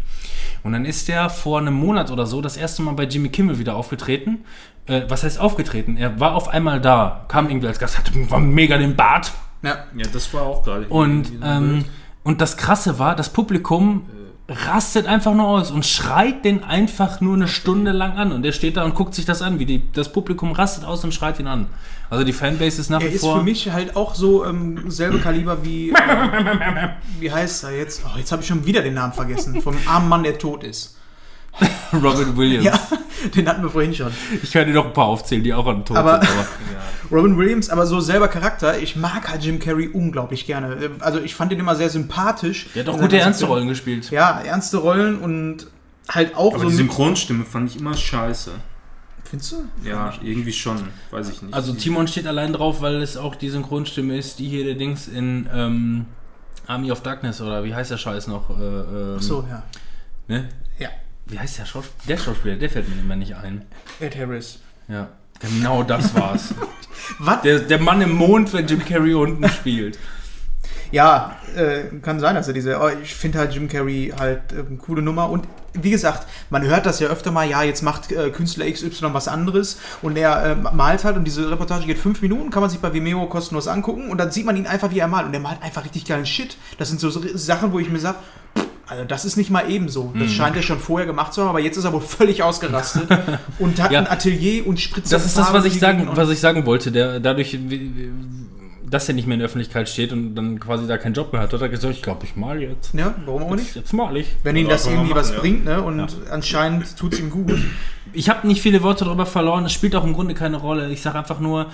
Und 0.63 0.73
dann 0.73 0.85
ist 0.85 1.09
er 1.09 1.29
vor 1.29 1.59
einem 1.59 1.73
Monat 1.73 2.11
oder 2.11 2.25
so 2.27 2.41
das 2.41 2.55
erste 2.57 2.81
Mal 2.83 2.93
bei 2.93 3.03
Jimmy 3.05 3.29
Kimmel 3.29 3.57
wieder 3.57 3.75
aufgetreten. 3.75 4.45
Äh, 4.85 5.03
was 5.07 5.23
heißt 5.23 5.39
aufgetreten? 5.39 5.97
Er 5.97 6.19
war 6.19 6.35
auf 6.35 6.49
einmal 6.49 6.79
da, 6.81 7.25
kam 7.27 7.49
irgendwie 7.49 7.67
als 7.67 7.79
Gast, 7.79 7.97
hatte 7.97 8.11
war 8.29 8.39
mega 8.39 8.77
den 8.77 8.95
Bart, 8.95 9.31
Ja. 9.63 9.85
Ja, 9.95 10.05
das 10.11 10.33
war 10.33 10.43
auch 10.43 10.63
gerade. 10.63 10.85
und, 10.87 11.31
ähm, 11.43 11.85
und 12.23 12.41
das 12.41 12.57
Krasse 12.57 12.99
war, 12.99 13.15
das 13.15 13.29
Publikum 13.29 14.03
rastet 14.51 15.07
einfach 15.07 15.33
nur 15.33 15.47
aus 15.47 15.71
und 15.71 15.85
schreit 15.85 16.45
den 16.45 16.63
einfach 16.63 17.21
nur 17.21 17.35
eine 17.35 17.47
Stunde 17.47 17.91
lang 17.91 18.13
an. 18.17 18.31
Und 18.31 18.43
der 18.43 18.51
steht 18.51 18.77
da 18.77 18.83
und 18.83 18.95
guckt 18.95 19.13
sich 19.15 19.25
das 19.25 19.41
an, 19.41 19.59
wie 19.59 19.65
die, 19.65 19.83
das 19.93 20.11
Publikum 20.11 20.51
rastet 20.51 20.83
aus 20.83 21.03
und 21.03 21.13
schreit 21.13 21.39
ihn 21.39 21.47
an. 21.47 21.67
Also 22.09 22.23
die 22.23 22.33
Fanbase 22.33 22.81
ist 22.81 22.89
nach 22.89 23.01
Er 23.01 23.09
wie 23.09 23.15
ist 23.15 23.21
vor. 23.21 23.37
für 23.37 23.43
mich 23.43 23.71
halt 23.71 23.95
auch 23.95 24.15
so 24.15 24.45
ähm, 24.45 24.91
selbe 24.91 25.19
Kaliber 25.19 25.63
wie. 25.63 25.93
Äh, 26.01 26.89
wie 27.19 27.31
heißt 27.31 27.63
er 27.63 27.77
jetzt? 27.77 28.01
Oh, 28.05 28.17
jetzt 28.17 28.31
habe 28.31 28.41
ich 28.41 28.47
schon 28.47 28.65
wieder 28.65 28.81
den 28.81 28.93
Namen 28.93 29.13
vergessen. 29.13 29.61
Vom 29.61 29.77
armen 29.85 30.09
Mann, 30.09 30.23
der 30.23 30.37
tot 30.37 30.63
ist. 30.63 30.97
Robin 31.93 32.35
Williams. 32.37 32.65
Ja, 32.65 32.79
den 33.35 33.47
hatten 33.47 33.61
wir 33.63 33.69
vorhin 33.69 33.93
schon. 33.93 34.11
Ich 34.41 34.51
kann 34.51 34.65
dir 34.67 34.73
noch 34.73 34.85
ein 34.87 34.93
paar 34.93 35.05
aufzählen, 35.05 35.43
die 35.43 35.53
auch 35.53 35.67
an 35.67 35.83
Tod 35.85 35.97
Aber- 35.97 36.21
sind. 36.21 36.31
Aber 36.31 36.47
Robin 37.11 37.37
Williams, 37.37 37.69
aber 37.69 37.85
so 37.85 37.99
selber 37.99 38.29
Charakter. 38.29 38.79
Ich 38.79 38.95
mag 38.95 39.29
halt 39.29 39.43
Jim 39.43 39.59
Carrey 39.59 39.89
unglaublich 39.89 40.45
gerne. 40.45 40.91
Also 41.01 41.19
ich 41.19 41.35
fand 41.35 41.51
ihn 41.51 41.59
immer 41.59 41.75
sehr 41.75 41.89
sympathisch. 41.89 42.69
der 42.73 42.85
hat 42.85 42.93
auch 42.93 42.99
gute 42.99 43.17
ernste. 43.17 43.45
Rollen 43.47 43.67
gespielt. 43.67 44.09
Ja, 44.11 44.39
ernste 44.41 44.77
Rollen 44.77 45.19
und 45.19 45.67
halt 46.07 46.35
auch 46.37 46.53
Aber 46.53 46.63
so 46.63 46.69
die 46.69 46.75
Synchronstimme 46.75 47.43
fand 47.43 47.69
ich 47.69 47.79
immer 47.81 47.95
scheiße. 47.97 48.51
Findest 49.25 49.51
du? 49.51 49.65
Ja, 49.87 50.13
irgendwie 50.23 50.53
schon. 50.53 50.77
Weiß 51.11 51.29
ich 51.29 51.41
nicht. 51.41 51.53
Also 51.53 51.73
Timon 51.73 52.07
steht 52.07 52.27
allein 52.27 52.53
drauf, 52.53 52.81
weil 52.81 53.01
es 53.01 53.17
auch 53.17 53.35
die 53.35 53.49
Synchronstimme 53.49 54.17
ist, 54.17 54.39
die 54.39 54.47
hier 54.47 54.63
der 54.63 54.75
Dings 54.75 55.07
in 55.09 55.49
ähm, 55.53 56.05
Army 56.67 56.91
of 56.91 57.01
Darkness 57.01 57.41
oder 57.41 57.63
wie 57.65 57.75
heißt 57.75 57.91
der 57.91 57.97
Scheiß 57.97 58.27
noch? 58.27 58.49
Äh, 58.49 58.53
ähm, 58.63 59.15
Ach 59.17 59.21
so, 59.21 59.45
ja. 59.49 59.63
Ne? 60.27 60.47
Wie 61.31 61.39
heißt 61.39 61.59
der 61.59 61.65
Schauspieler? 61.65 62.07
Der 62.07 62.17
Schauspieler, 62.17 62.55
der 62.57 62.69
fällt 62.69 62.89
mir 62.89 62.99
immer 62.99 63.15
nicht 63.15 63.35
ein. 63.35 63.65
Ed 64.01 64.17
Harris. 64.17 64.59
Ja. 64.89 65.07
Genau 65.39 65.81
das 65.81 66.13
war's. 66.13 66.53
Was? 67.19 67.41
der, 67.41 67.59
der 67.59 67.79
Mann 67.79 68.01
im 68.01 68.11
Mond, 68.11 68.53
wenn 68.53 68.67
Jim 68.67 68.83
Carrey 68.83 69.13
unten 69.13 69.47
spielt. 69.49 69.97
Ja, 70.91 71.37
äh, 71.55 71.83
kann 72.01 72.19
sein, 72.19 72.35
dass 72.35 72.49
er 72.49 72.53
diese. 72.53 72.77
Oh, 72.79 72.89
ich 73.01 73.15
finde 73.15 73.39
halt 73.39 73.53
Jim 73.53 73.69
Carrey 73.69 74.13
halt 74.17 74.51
äh, 74.51 74.57
eine 74.57 74.77
coole 74.77 75.01
Nummer. 75.01 75.29
Und 75.29 75.47
wie 75.73 75.89
gesagt, 75.89 76.27
man 76.49 76.63
hört 76.63 76.85
das 76.85 76.99
ja 76.99 77.07
öfter 77.07 77.31
mal, 77.31 77.49
ja, 77.49 77.63
jetzt 77.63 77.81
macht 77.81 78.11
äh, 78.11 78.29
Künstler 78.29 78.69
XY 78.69 79.13
was 79.13 79.29
anderes 79.29 79.79
und 80.01 80.17
er 80.17 80.43
äh, 80.43 80.55
malt 80.55 81.05
halt 81.05 81.15
und 81.15 81.23
diese 81.23 81.49
Reportage 81.49 81.85
geht 81.85 81.97
fünf 81.97 82.21
Minuten, 82.21 82.49
kann 82.49 82.59
man 82.59 82.69
sich 82.69 82.81
bei 82.81 82.93
Vimeo 82.93 83.25
kostenlos 83.27 83.69
angucken 83.69 84.09
und 84.09 84.17
dann 84.17 84.31
sieht 84.31 84.45
man 84.45 84.57
ihn 84.57 84.67
einfach, 84.67 84.91
wie 84.91 84.99
er 84.99 85.07
malt. 85.07 85.27
Und 85.27 85.33
er 85.33 85.39
malt 85.39 85.63
einfach 85.63 85.85
richtig 85.85 86.03
geilen 86.03 86.25
Shit. 86.25 86.57
Das 86.77 86.89
sind 86.89 86.99
so 86.99 87.09
Sachen, 87.09 87.71
wo 87.71 87.79
ich 87.79 87.89
mir 87.89 87.99
sage, 87.99 88.17
also 88.87 89.03
das 89.05 89.25
ist 89.25 89.37
nicht 89.37 89.49
mal 89.49 89.69
ebenso. 89.69 90.13
Das 90.17 90.31
scheint 90.31 90.55
er 90.55 90.61
schon 90.61 90.79
vorher 90.79 91.07
gemacht 91.07 91.33
zu 91.33 91.41
haben, 91.41 91.49
aber 91.49 91.59
jetzt 91.59 91.77
ist 91.77 91.85
er 91.85 91.93
wohl 91.93 92.01
völlig 92.19 92.43
ausgerastet 92.43 93.07
und 93.59 93.81
hat 93.81 93.91
Ja. 93.91 93.99
ein 93.99 94.07
Atelier 94.07 94.65
und 94.67 94.79
spritzt 94.79 95.11
Das 95.13 95.25
ist 95.25 95.37
das, 95.37 95.53
was 95.53 95.65
ich 95.65 95.79
sagen, 95.79 96.09
was 96.13 96.29
ich 96.29 96.39
sagen 96.39 96.65
wollte. 96.65 96.91
Der, 96.91 97.19
dadurch, 97.19 97.57
dass 98.89 99.07
er 99.07 99.13
nicht 99.15 99.25
mehr 99.25 99.35
in 99.35 99.39
der 99.39 99.45
Öffentlichkeit 99.45 99.87
steht 99.87 100.11
und 100.11 100.35
dann 100.35 100.59
quasi 100.59 100.85
da 100.85 100.97
keinen 100.97 101.13
Job 101.13 101.31
mehr 101.31 101.41
hat, 101.41 101.53
hat 101.53 101.61
er 101.61 101.69
gesagt, 101.69 101.93
ich 101.95 102.01
glaube, 102.01 102.25
ich 102.25 102.35
mal 102.35 102.61
jetzt. 102.61 102.93
Ja, 102.93 103.15
warum 103.25 103.43
auch 103.43 103.51
nicht? 103.55 103.67
Jetzt, 103.67 103.75
jetzt 103.75 103.93
mal 103.93 104.15
ich. 104.17 104.27
Wenn 104.43 104.57
ihm 104.57 104.65
Ja, 104.65 104.73
das 104.73 104.85
irgendwie 104.87 105.11
machen, 105.11 105.15
was 105.15 105.31
ja. 105.31 105.39
bringt, 105.39 105.63
ne? 105.63 105.81
Und 105.81 106.09
anscheinend 106.29 106.97
tut 106.97 107.13
es 107.13 107.19
ihm 107.19 107.29
gut. 107.29 107.53
Ich 108.11 108.29
habe 108.29 108.45
nicht 108.45 108.61
viele 108.61 108.83
Worte 108.83 109.05
darüber 109.05 109.25
verloren. 109.25 109.63
Es 109.63 109.71
spielt 109.71 109.95
auch 109.95 110.03
im 110.03 110.11
Grunde 110.13 110.33
keine 110.33 110.57
Rolle. 110.57 110.89
Ich 110.89 111.01
sage 111.01 111.17
einfach 111.17 111.39
nur, 111.39 111.67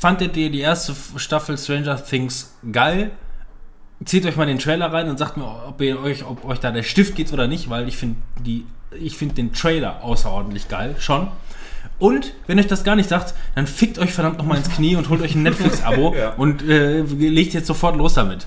fandet 0.00 0.36
ihr 0.36 0.50
die 0.50 0.58
erste 0.60 0.94
Staffel 1.16 1.56
Stranger 1.56 2.02
Things 2.04 2.56
geil? 2.72 3.12
Zieht 4.04 4.26
euch 4.26 4.36
mal 4.36 4.46
den 4.46 4.58
Trailer 4.58 4.92
rein 4.92 5.08
und 5.08 5.18
sagt 5.18 5.36
mir, 5.36 5.46
ob, 5.68 5.80
ihr 5.80 5.98
euch, 6.00 6.24
ob 6.24 6.44
euch 6.44 6.60
da 6.60 6.70
der 6.70 6.82
Stift 6.82 7.14
geht 7.16 7.32
oder 7.32 7.46
nicht, 7.48 7.70
weil 7.70 7.88
ich 7.88 7.96
finde 7.96 8.16
die, 8.44 8.66
ich 9.00 9.16
finde 9.16 9.36
den 9.36 9.52
Trailer 9.52 10.02
außerordentlich 10.04 10.68
geil, 10.68 10.96
schon. 10.98 11.28
Und 11.98 12.34
wenn 12.46 12.58
euch 12.58 12.66
das 12.66 12.84
gar 12.84 12.94
nicht 12.94 13.08
sagt, 13.08 13.32
dann 13.54 13.66
fickt 13.66 13.98
euch 13.98 14.12
verdammt 14.12 14.36
nochmal 14.36 14.58
ins 14.58 14.68
Knie 14.68 14.96
und 14.96 15.08
holt 15.08 15.22
euch 15.22 15.34
ein 15.34 15.42
Netflix-Abo 15.42 16.14
Ja. 16.18 16.34
und 16.34 16.62
äh, 16.68 17.00
legt 17.00 17.54
jetzt 17.54 17.66
sofort 17.66 17.96
los 17.96 18.12
damit. 18.14 18.46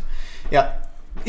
Ja, 0.51 0.71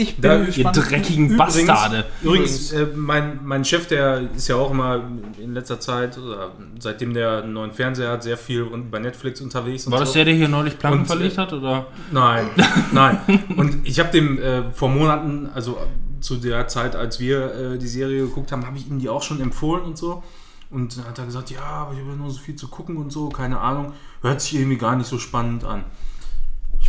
ich 0.01 0.17
bin 0.17 0.23
Da- 0.23 0.39
Ihr 0.39 0.47
gespannt. 0.47 0.77
dreckigen 0.91 1.37
Bastarde. 1.37 2.07
Übrigens, 2.23 2.73
äh, 2.73 2.87
mein, 2.95 3.41
mein 3.45 3.65
Chef, 3.65 3.87
der 3.87 4.29
ist 4.35 4.49
ja 4.49 4.57
auch 4.57 4.71
immer 4.71 5.03
in 5.39 5.55
letzter 5.55 5.79
Zeit, 5.81 6.17
oder 6.19 6.53
seitdem 6.79 7.15
der 7.15 7.43
einen 7.43 7.53
neuen 7.53 7.73
Fernseher 7.73 8.11
hat, 8.13 8.23
sehr 8.23 8.37
viel 8.37 8.63
und 8.63 8.91
bei 8.91 8.99
Netflix 8.99 9.41
unterwegs. 9.41 9.91
War 9.91 10.01
das 10.01 10.09
so. 10.11 10.15
der, 10.15 10.25
der 10.27 10.35
hier 10.35 10.49
neulich 10.49 10.79
Planken 10.79 11.01
Und, 11.01 11.07
verlegt 11.07 11.35
äh, 11.37 11.41
hat? 11.41 11.53
Oder? 11.53 11.87
Nein, 12.11 12.47
nein. 12.93 13.19
Und 13.57 13.87
ich 13.87 13.99
habe 14.01 14.11
dem 14.11 14.39
äh, 14.41 14.71
vor 14.73 14.89
Monaten, 14.89 15.49
also 15.55 15.79
zu 16.21 16.37
der 16.37 16.69
Zeit, 16.69 16.97
als 16.97 17.19
wir 17.21 17.55
äh, 17.75 17.79
die 17.79 17.89
Serie 17.89 18.23
geguckt 18.23 18.53
haben, 18.53 18.67
habe 18.67 18.77
ich 18.77 18.89
ihm 18.89 18.99
die 18.99 19.09
auch 19.09 19.23
schon 19.23 19.41
empfohlen 19.41 19.85
und 19.85 19.97
so. 19.99 20.23
Und 20.71 20.97
dann 20.97 21.07
hat 21.07 21.19
er 21.19 21.25
gesagt, 21.27 21.51
ja, 21.51 21.61
aber 21.63 21.95
ich 21.95 21.99
habe 21.99 22.11
ja 22.11 22.17
nur 22.17 22.31
so 22.31 22.39
viel 22.39 22.55
zu 22.57 22.69
gucken 22.69 22.97
und 22.97 23.11
so, 23.11 23.29
keine 23.29 23.59
Ahnung. 23.59 23.93
Hört 24.23 24.41
sich 24.41 24.55
irgendwie 24.55 24.77
gar 24.77 24.95
nicht 24.97 25.09
so 25.09 25.19
spannend 25.19 25.65
an. 25.65 25.85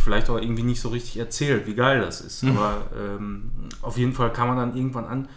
Ich 0.02 0.04
vielleicht 0.04 0.28
auch 0.30 0.36
irgendwie 0.36 0.64
nicht 0.64 0.80
so 0.80 0.88
richtig 0.88 1.16
erzählt, 1.16 1.68
wie 1.68 1.74
geil 1.74 2.00
das 2.00 2.20
ist. 2.20 2.42
Aber 2.42 2.86
ähm, 2.98 3.52
auf 3.82 3.96
jeden 3.96 4.12
Fall 4.12 4.32
kam 4.32 4.48
man 4.48 4.56
dann 4.56 4.76
irgendwann 4.76 5.04
an 5.04 5.28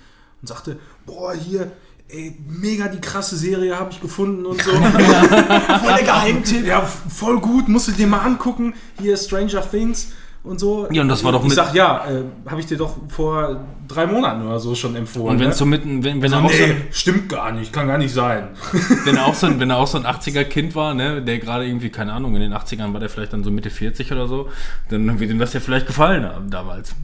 und 0.41 0.47
sagte, 0.47 0.79
boah, 1.05 1.35
hier, 1.35 1.71
ey, 2.07 2.35
mega 2.47 2.87
die 2.87 2.99
krasse 2.99 3.37
Serie 3.37 3.79
habe 3.79 3.91
ich 3.91 4.01
gefunden 4.01 4.43
und 4.43 4.59
so. 4.59 4.71
Voll 4.71 4.87
der 4.89 6.03
Geheimtipp. 6.03 6.65
Ja, 6.65 6.81
voll 6.81 7.39
gut, 7.39 7.67
musst 7.67 7.89
du 7.89 7.91
dir 7.91 8.07
mal 8.07 8.21
angucken. 8.21 8.73
Hier 8.99 9.15
Stranger 9.17 9.69
Things 9.69 10.13
und 10.45 10.59
so. 10.59 10.87
Ja, 10.91 11.01
und 11.01 11.09
das 11.09 11.23
war 11.23 11.31
doch 11.31 11.41
Ich 11.41 11.49
mit- 11.49 11.55
sag 11.55 11.73
ja, 11.73 12.05
äh, 12.07 12.23
habe 12.49 12.59
ich 12.59 12.67
dir 12.67 12.77
doch 12.77 12.95
vor 13.09 13.59
drei 13.87 14.05
Monaten 14.07 14.45
oder 14.45 14.59
so 14.59 14.75
schon 14.75 14.95
empfohlen. 14.95 15.29
Und 15.35 15.39
wenn 15.39 15.49
ne? 15.49 15.53
so 15.53 15.65
mitten, 15.65 16.03
wenn, 16.03 16.21
wenn, 16.21 16.29
so, 16.29 16.37
er 16.37 16.43
auch 16.43 16.51
so 16.51 16.65
nee, 16.65 16.71
ein, 16.71 16.87
stimmt 16.91 17.29
gar 17.29 17.51
nicht, 17.51 17.73
kann 17.73 17.87
gar 17.87 17.97
nicht 17.97 18.13
sein. 18.13 18.49
wenn 19.05 19.17
er 19.17 19.25
auch 19.25 19.35
so 19.35 19.47
ein, 19.47 19.59
wenn 19.59 19.69
er 19.69 19.77
auch 19.77 19.87
so 19.87 19.97
ein 19.97 20.05
80er-Kind 20.05 20.75
war, 20.75 20.93
ne, 20.93 21.21
der 21.21 21.39
gerade 21.39 21.65
irgendwie, 21.65 21.89
keine 21.89 22.13
Ahnung, 22.13 22.35
in 22.35 22.41
den 22.41 22.53
80ern 22.53 22.93
war 22.93 22.99
der 22.99 23.09
vielleicht 23.09 23.33
dann 23.33 23.43
so 23.43 23.51
Mitte 23.51 23.69
40 23.69 24.11
oder 24.11 24.27
so, 24.27 24.49
dann 24.89 25.19
wird 25.19 25.31
ihm 25.31 25.39
das 25.39 25.53
ja 25.53 25.59
vielleicht 25.59 25.87
gefallen 25.87 26.25
haben 26.25 26.49
damals. 26.49 26.95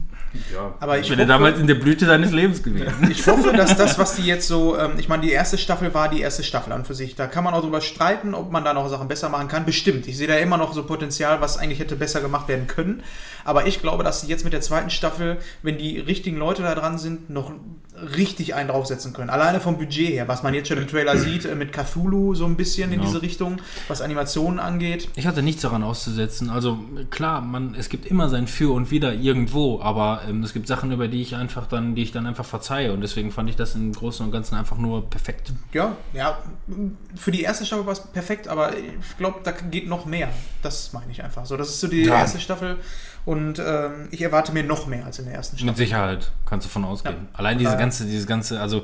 Ja. 0.52 0.74
Aber 0.80 0.98
ich 0.98 1.10
er 1.10 1.16
hoffe, 1.16 1.26
damals 1.26 1.58
in 1.58 1.66
der 1.66 1.74
Blüte 1.74 2.06
seines 2.06 2.32
Lebens 2.32 2.62
gewesen. 2.62 3.10
ich 3.10 3.26
hoffe, 3.26 3.52
dass 3.52 3.76
das, 3.76 3.98
was 3.98 4.14
die 4.14 4.22
jetzt 4.22 4.48
so, 4.48 4.78
ähm, 4.78 4.92
ich 4.98 5.08
meine, 5.08 5.22
die 5.22 5.30
erste 5.30 5.58
Staffel 5.58 5.92
war 5.94 6.08
die 6.08 6.20
erste 6.20 6.42
Staffel 6.42 6.72
an 6.72 6.84
für 6.84 6.94
sich. 6.94 7.14
Da 7.14 7.26
kann 7.26 7.44
man 7.44 7.54
auch 7.54 7.62
drüber 7.62 7.80
streiten, 7.80 8.34
ob 8.34 8.50
man 8.50 8.64
da 8.64 8.72
noch 8.72 8.88
Sachen 8.88 9.08
besser 9.08 9.28
machen 9.28 9.48
kann. 9.48 9.64
Bestimmt. 9.64 10.06
Ich 10.06 10.16
sehe 10.16 10.26
da 10.26 10.36
immer 10.36 10.56
noch 10.56 10.72
so 10.72 10.84
Potenzial, 10.84 11.40
was 11.40 11.58
eigentlich 11.58 11.78
hätte 11.78 11.96
besser 11.96 12.20
gemacht 12.20 12.48
werden 12.48 12.66
können. 12.66 13.02
Aber 13.44 13.66
ich 13.66 13.80
glaube, 13.80 14.04
dass 14.04 14.20
sie 14.22 14.28
jetzt 14.28 14.44
mit 14.44 14.52
der 14.52 14.60
zweiten 14.60 14.90
Staffel, 14.90 15.38
wenn 15.62 15.78
die 15.78 15.98
richtigen 15.98 16.36
Leute 16.36 16.62
da 16.62 16.74
dran 16.74 16.98
sind, 16.98 17.30
noch 17.30 17.52
richtig 18.16 18.54
einen 18.54 18.68
draufsetzen 18.70 19.12
können. 19.12 19.28
Alleine 19.30 19.60
vom 19.60 19.76
Budget 19.76 20.08
her, 20.10 20.26
was 20.26 20.42
man 20.42 20.54
jetzt 20.54 20.68
schon 20.68 20.78
im 20.78 20.88
Trailer 20.88 21.16
sieht, 21.18 21.44
äh, 21.44 21.54
mit 21.54 21.72
Cthulhu 21.72 22.34
so 22.34 22.46
ein 22.46 22.56
bisschen 22.56 22.90
in 22.92 23.00
Ja. 23.00 23.06
diese 23.06 23.20
Richtung, 23.22 23.58
was 23.86 24.00
Animationen 24.00 24.58
angeht. 24.58 25.08
Ich 25.14 25.26
hatte 25.26 25.42
nichts 25.42 25.62
daran 25.62 25.82
auszusetzen. 25.82 26.48
Also 26.50 26.78
klar, 27.10 27.42
man, 27.42 27.74
es 27.74 27.88
gibt 27.90 28.06
immer 28.06 28.28
sein 28.30 28.46
Für 28.46 28.72
und 28.74 28.90
Wider 28.90 29.12
irgendwo, 29.12 29.80
aber 29.82 30.22
ähm, 30.28 30.42
es 30.42 30.52
gibt 30.54 30.66
Sachen, 30.68 30.90
über 30.90 31.06
die 31.06 31.20
ich 31.22 31.36
einfach 31.36 31.66
dann, 31.66 31.94
die 31.94 32.02
ich 32.02 32.12
dann 32.12 32.26
einfach 32.26 32.46
verzeihe. 32.46 32.92
Und 32.92 33.02
deswegen 33.02 33.30
fand 33.30 33.50
ich 33.50 33.56
das 33.56 33.74
im 33.74 33.92
Großen 33.92 34.24
und 34.24 34.32
Ganzen 34.32 34.54
einfach 34.54 34.78
nur 34.78 35.08
perfekt. 35.08 35.52
Ja, 35.72 35.94
ja, 36.14 36.38
für 37.14 37.30
die 37.30 37.42
erste 37.42 37.66
Staffel 37.66 37.84
war 37.86 37.92
es 37.92 38.00
perfekt, 38.00 38.48
aber 38.48 38.76
ich 38.76 39.16
glaube, 39.18 39.40
da 39.44 39.50
geht 39.52 39.86
noch 39.88 40.06
mehr. 40.06 40.28
Das 40.62 40.92
meine 40.94 41.12
ich 41.12 41.22
einfach 41.22 41.44
so. 41.46 41.56
Das 41.56 41.68
ist 41.68 41.80
so 41.80 41.88
die 41.88 42.04
Ja. 42.04 42.20
erste 42.20 42.40
Staffel 42.40 42.78
und 43.24 43.58
ähm, 43.58 44.08
ich 44.10 44.22
erwarte 44.22 44.52
mir 44.52 44.64
noch 44.64 44.86
mehr 44.86 45.04
als 45.06 45.18
in 45.18 45.26
der 45.26 45.34
ersten 45.34 45.56
Staffel. 45.56 45.70
Mit 45.70 45.76
Sicherheit, 45.76 46.32
kannst 46.46 46.66
du 46.66 46.70
von 46.70 46.84
ausgehen. 46.84 47.14
Ja. 47.32 47.38
Allein 47.38 47.58
diese 47.58 47.74
Äh, 47.74 47.78
ganze, 47.78 48.04
dieses 48.04 48.26
ganze, 48.26 48.60
also 48.60 48.82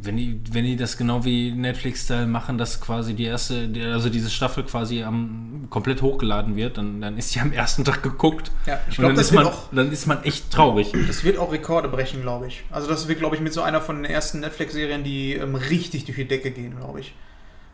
wenn 0.00 0.16
die, 0.16 0.40
wenn 0.52 0.64
die 0.64 0.76
das 0.76 0.96
genau 0.96 1.24
wie 1.24 1.50
Netflix-Style 1.50 2.26
machen, 2.28 2.56
dass 2.56 2.80
quasi 2.80 3.14
die 3.14 3.24
erste, 3.24 3.68
also 3.92 4.08
diese 4.10 4.30
Staffel 4.30 4.62
quasi 4.62 5.02
am, 5.02 5.66
komplett 5.70 6.02
hochgeladen 6.02 6.54
wird, 6.54 6.78
dann, 6.78 7.00
dann 7.00 7.18
ist 7.18 7.34
die 7.34 7.40
am 7.40 7.52
ersten 7.52 7.84
Tag 7.84 8.04
geguckt. 8.04 8.52
Ja, 8.66 8.78
ich 8.88 8.94
glaube, 8.94 9.08
dann, 9.08 9.16
das 9.16 9.26
ist 9.26 9.32
man- 9.34 9.46
auch, 9.46 9.72
dann 9.72 9.90
ist 9.90 10.06
man 10.06 10.22
echt 10.22 10.52
traurig. 10.52 10.92
das 11.08 11.24
wird 11.24 11.36
auch 11.38 11.52
Rekorde 11.52 11.88
brechen, 11.88 12.22
glaube 12.22 12.46
ich. 12.46 12.62
Also 12.70 12.88
das 12.88 13.08
wird, 13.08 13.18
glaube 13.18 13.34
ich, 13.34 13.42
mit 13.42 13.52
so 13.52 13.62
einer 13.62 13.80
von 13.80 13.96
den 13.96 14.04
ersten 14.10 14.38
Netflix-Serien, 14.40 15.02
die 15.02 15.34
ähm, 15.34 15.56
richtig 15.56 16.04
durch 16.04 16.16
die 16.16 16.28
Decke 16.28 16.52
gehen, 16.52 16.76
glaube 16.78 17.00
ich. 17.00 17.14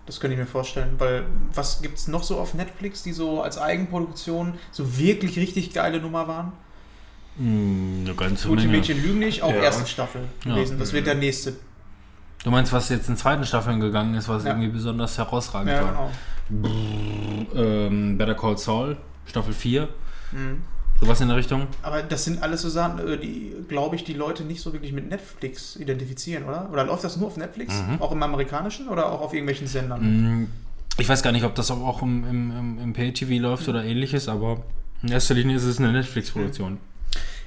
Das 0.06 0.20
könnte 0.20 0.34
ich 0.34 0.40
mir 0.40 0.46
vorstellen, 0.46 0.94
weil 0.98 1.24
was 1.54 1.80
gibt 1.80 1.96
es 1.96 2.08
noch 2.08 2.22
so 2.24 2.38
auf 2.38 2.52
Netflix, 2.54 3.02
die 3.02 3.12
so 3.12 3.42
als 3.42 3.56
Eigenproduktion 3.58 4.54
so 4.70 4.98
wirklich 4.98 5.38
richtig 5.38 5.72
geile 5.72 5.98
Nummer 6.00 6.28
waren? 6.28 6.52
Hm, 7.38 8.02
eine 8.04 8.14
ganze 8.14 8.48
Gute 8.48 8.62
Menge. 8.62 8.76
Mädchen 8.78 9.02
lügen 9.02 9.18
nicht, 9.20 9.42
auch 9.42 9.50
Ja. 9.50 9.62
erste 9.62 9.86
Staffel 9.88 10.22
Ja. 10.44 10.54
gewesen. 10.54 10.78
Das 10.78 10.92
wird 10.92 11.06
der 11.06 11.14
nächste. 11.14 11.54
Du 12.44 12.50
meinst, 12.50 12.72
was 12.74 12.90
jetzt 12.90 13.08
in 13.08 13.16
zweiten 13.16 13.44
Staffeln 13.46 13.80
gegangen 13.80 14.14
ist, 14.14 14.28
was 14.28 14.44
Ja. 14.44 14.50
irgendwie 14.50 14.68
besonders 14.68 15.16
herausragend 15.16 15.70
Ja, 15.72 15.82
war? 15.82 16.10
genau. 16.50 17.54
Ähm, 17.54 18.18
Better 18.18 18.34
Call 18.34 18.58
Saul, 18.58 18.96
Staffel 19.26 19.54
4, 19.54 19.88
Mhm. 20.32 20.62
Sowas 21.04 21.20
in 21.20 21.28
der 21.28 21.36
Richtung. 21.36 21.66
Aber 21.82 22.02
das 22.02 22.24
sind 22.24 22.42
alles 22.42 22.62
so 22.62 22.68
Sachen, 22.68 22.98
äh, 23.06 23.18
die, 23.18 23.52
glaube 23.68 23.96
ich, 23.96 24.04
die 24.04 24.14
Leute 24.14 24.44
nicht 24.44 24.60
so 24.60 24.72
wirklich 24.72 24.92
mit 24.92 25.08
Netflix 25.08 25.76
identifizieren, 25.76 26.44
oder? 26.44 26.68
Oder 26.72 26.84
läuft 26.84 27.04
das 27.04 27.16
nur 27.16 27.28
auf 27.28 27.36
Netflix? 27.36 27.74
Mhm. 27.74 28.00
Auch 28.00 28.12
im 28.12 28.22
amerikanischen 28.22 28.88
oder 28.88 29.10
auch 29.12 29.20
auf 29.20 29.32
irgendwelchen 29.32 29.66
Sendern? 29.66 30.00
Hm, 30.00 30.48
Ich 30.98 31.08
weiß 31.08 31.22
gar 31.22 31.32
nicht, 31.32 31.44
ob 31.44 31.54
das 31.54 31.70
auch 31.70 32.02
im, 32.02 32.24
im, 32.28 32.50
im, 32.58 32.78
im 32.78 32.92
Pay-TV 32.92 33.42
läuft 33.42 33.68
oder 33.68 33.84
ähnliches, 33.84 34.28
aber 34.28 34.62
in 35.02 35.08
erster 35.10 35.34
Linie 35.34 35.56
ist 35.56 35.64
es 35.64 35.78
eine 35.78 35.92
Netflix-Produktion. 35.92 36.78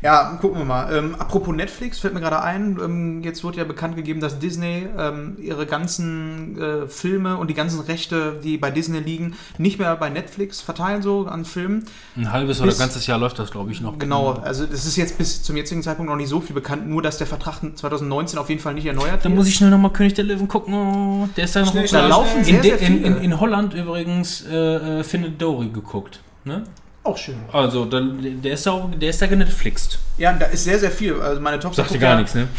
Ja, 0.03 0.37
gucken 0.39 0.59
wir 0.59 0.65
mal. 0.65 0.95
Ähm, 0.95 1.15
apropos 1.17 1.55
Netflix, 1.55 1.97
fällt 1.99 2.13
mir 2.13 2.19
gerade 2.19 2.41
ein, 2.41 2.77
ähm, 2.83 3.23
jetzt 3.23 3.43
wurde 3.43 3.57
ja 3.57 3.63
bekannt 3.63 3.95
gegeben, 3.95 4.19
dass 4.19 4.37
Disney 4.37 4.85
ähm, 4.95 5.37
ihre 5.41 5.65
ganzen 5.65 6.55
äh, 6.61 6.87
Filme 6.87 7.37
und 7.37 7.49
die 7.49 7.55
ganzen 7.55 7.79
Rechte, 7.79 8.39
die 8.43 8.57
bei 8.59 8.69
Disney 8.69 8.99
liegen, 8.99 9.35
nicht 9.57 9.79
mehr 9.79 9.95
bei 9.95 10.09
Netflix 10.09 10.61
verteilen, 10.61 11.01
so 11.01 11.25
an 11.25 11.45
Filmen. 11.45 11.85
Ein 12.15 12.31
halbes 12.31 12.59
oder 12.59 12.67
Bis- 12.69 12.77
ganzes 12.79 13.07
Jahr 13.07 13.17
läuft 13.17 13.39
das, 13.39 13.49
glaube 13.49 13.71
ich, 13.71 13.81
noch. 13.81 13.97
Genau, 13.97 14.33
also 14.33 14.67
das 14.67 14.85
ist 14.85 14.97
jetzt 14.97 15.17
bis 15.17 15.41
zum 15.41 15.57
jetzigen 15.57 15.81
Zeitpunkt 15.81 16.11
noch 16.11 16.17
nicht 16.17 16.29
so 16.29 16.41
viel 16.41 16.53
bekannt, 16.53 16.87
nur 16.87 17.01
dass 17.01 17.17
der 17.17 17.25
Vertrag 17.27 17.61
2019 17.75 18.37
auf 18.37 18.49
jeden 18.49 18.61
Fall 18.61 18.75
nicht 18.75 18.85
erneuert 18.85 19.25
Dann 19.25 19.31
wird. 19.31 19.39
muss 19.39 19.47
ich 19.47 19.55
schnell 19.55 19.71
nochmal 19.71 19.91
König 19.93 20.13
der 20.13 20.25
Löwen 20.25 20.47
gucken. 20.47 20.73
Oh, 20.75 21.27
der 21.35 21.45
ist 21.45 21.55
da 21.55 21.61
noch 21.61 21.71
Schnell, 21.71 21.87
da 21.87 22.05
laufen 22.07 22.43
sehr, 22.43 22.57
in, 22.57 22.61
sehr 22.61 22.79
in, 22.81 23.03
in, 23.03 23.17
in 23.17 23.39
Holland 23.39 23.73
übrigens 23.73 24.45
äh, 24.45 24.99
äh, 24.99 25.03
Findet 25.03 25.41
Dory 25.41 25.69
geguckt. 25.69 26.19
Ne? 26.45 26.63
Auch 27.07 27.17
schön. 27.17 27.35
Also, 27.53 27.85
da, 27.85 28.01
der, 28.01 28.53
ist 28.53 28.65
da 28.65 28.71
auch, 28.71 28.89
der 28.91 29.09
ist 29.09 29.21
da 29.21 29.27
genetflixt. 29.27 29.97
Ja, 30.17 30.33
da 30.33 30.47
ist 30.47 30.65
sehr, 30.65 30.77
sehr 30.77 30.91
viel. 30.91 31.19
Also 31.21 31.39
meine 31.39 31.57
Tochter 31.57 31.77
Sagt 31.77 31.91
dir 31.91 31.93
guckt 31.93 32.01
gar 32.01 32.11
ja, 32.11 32.17
nichts, 32.17 32.35
ne? 32.35 32.49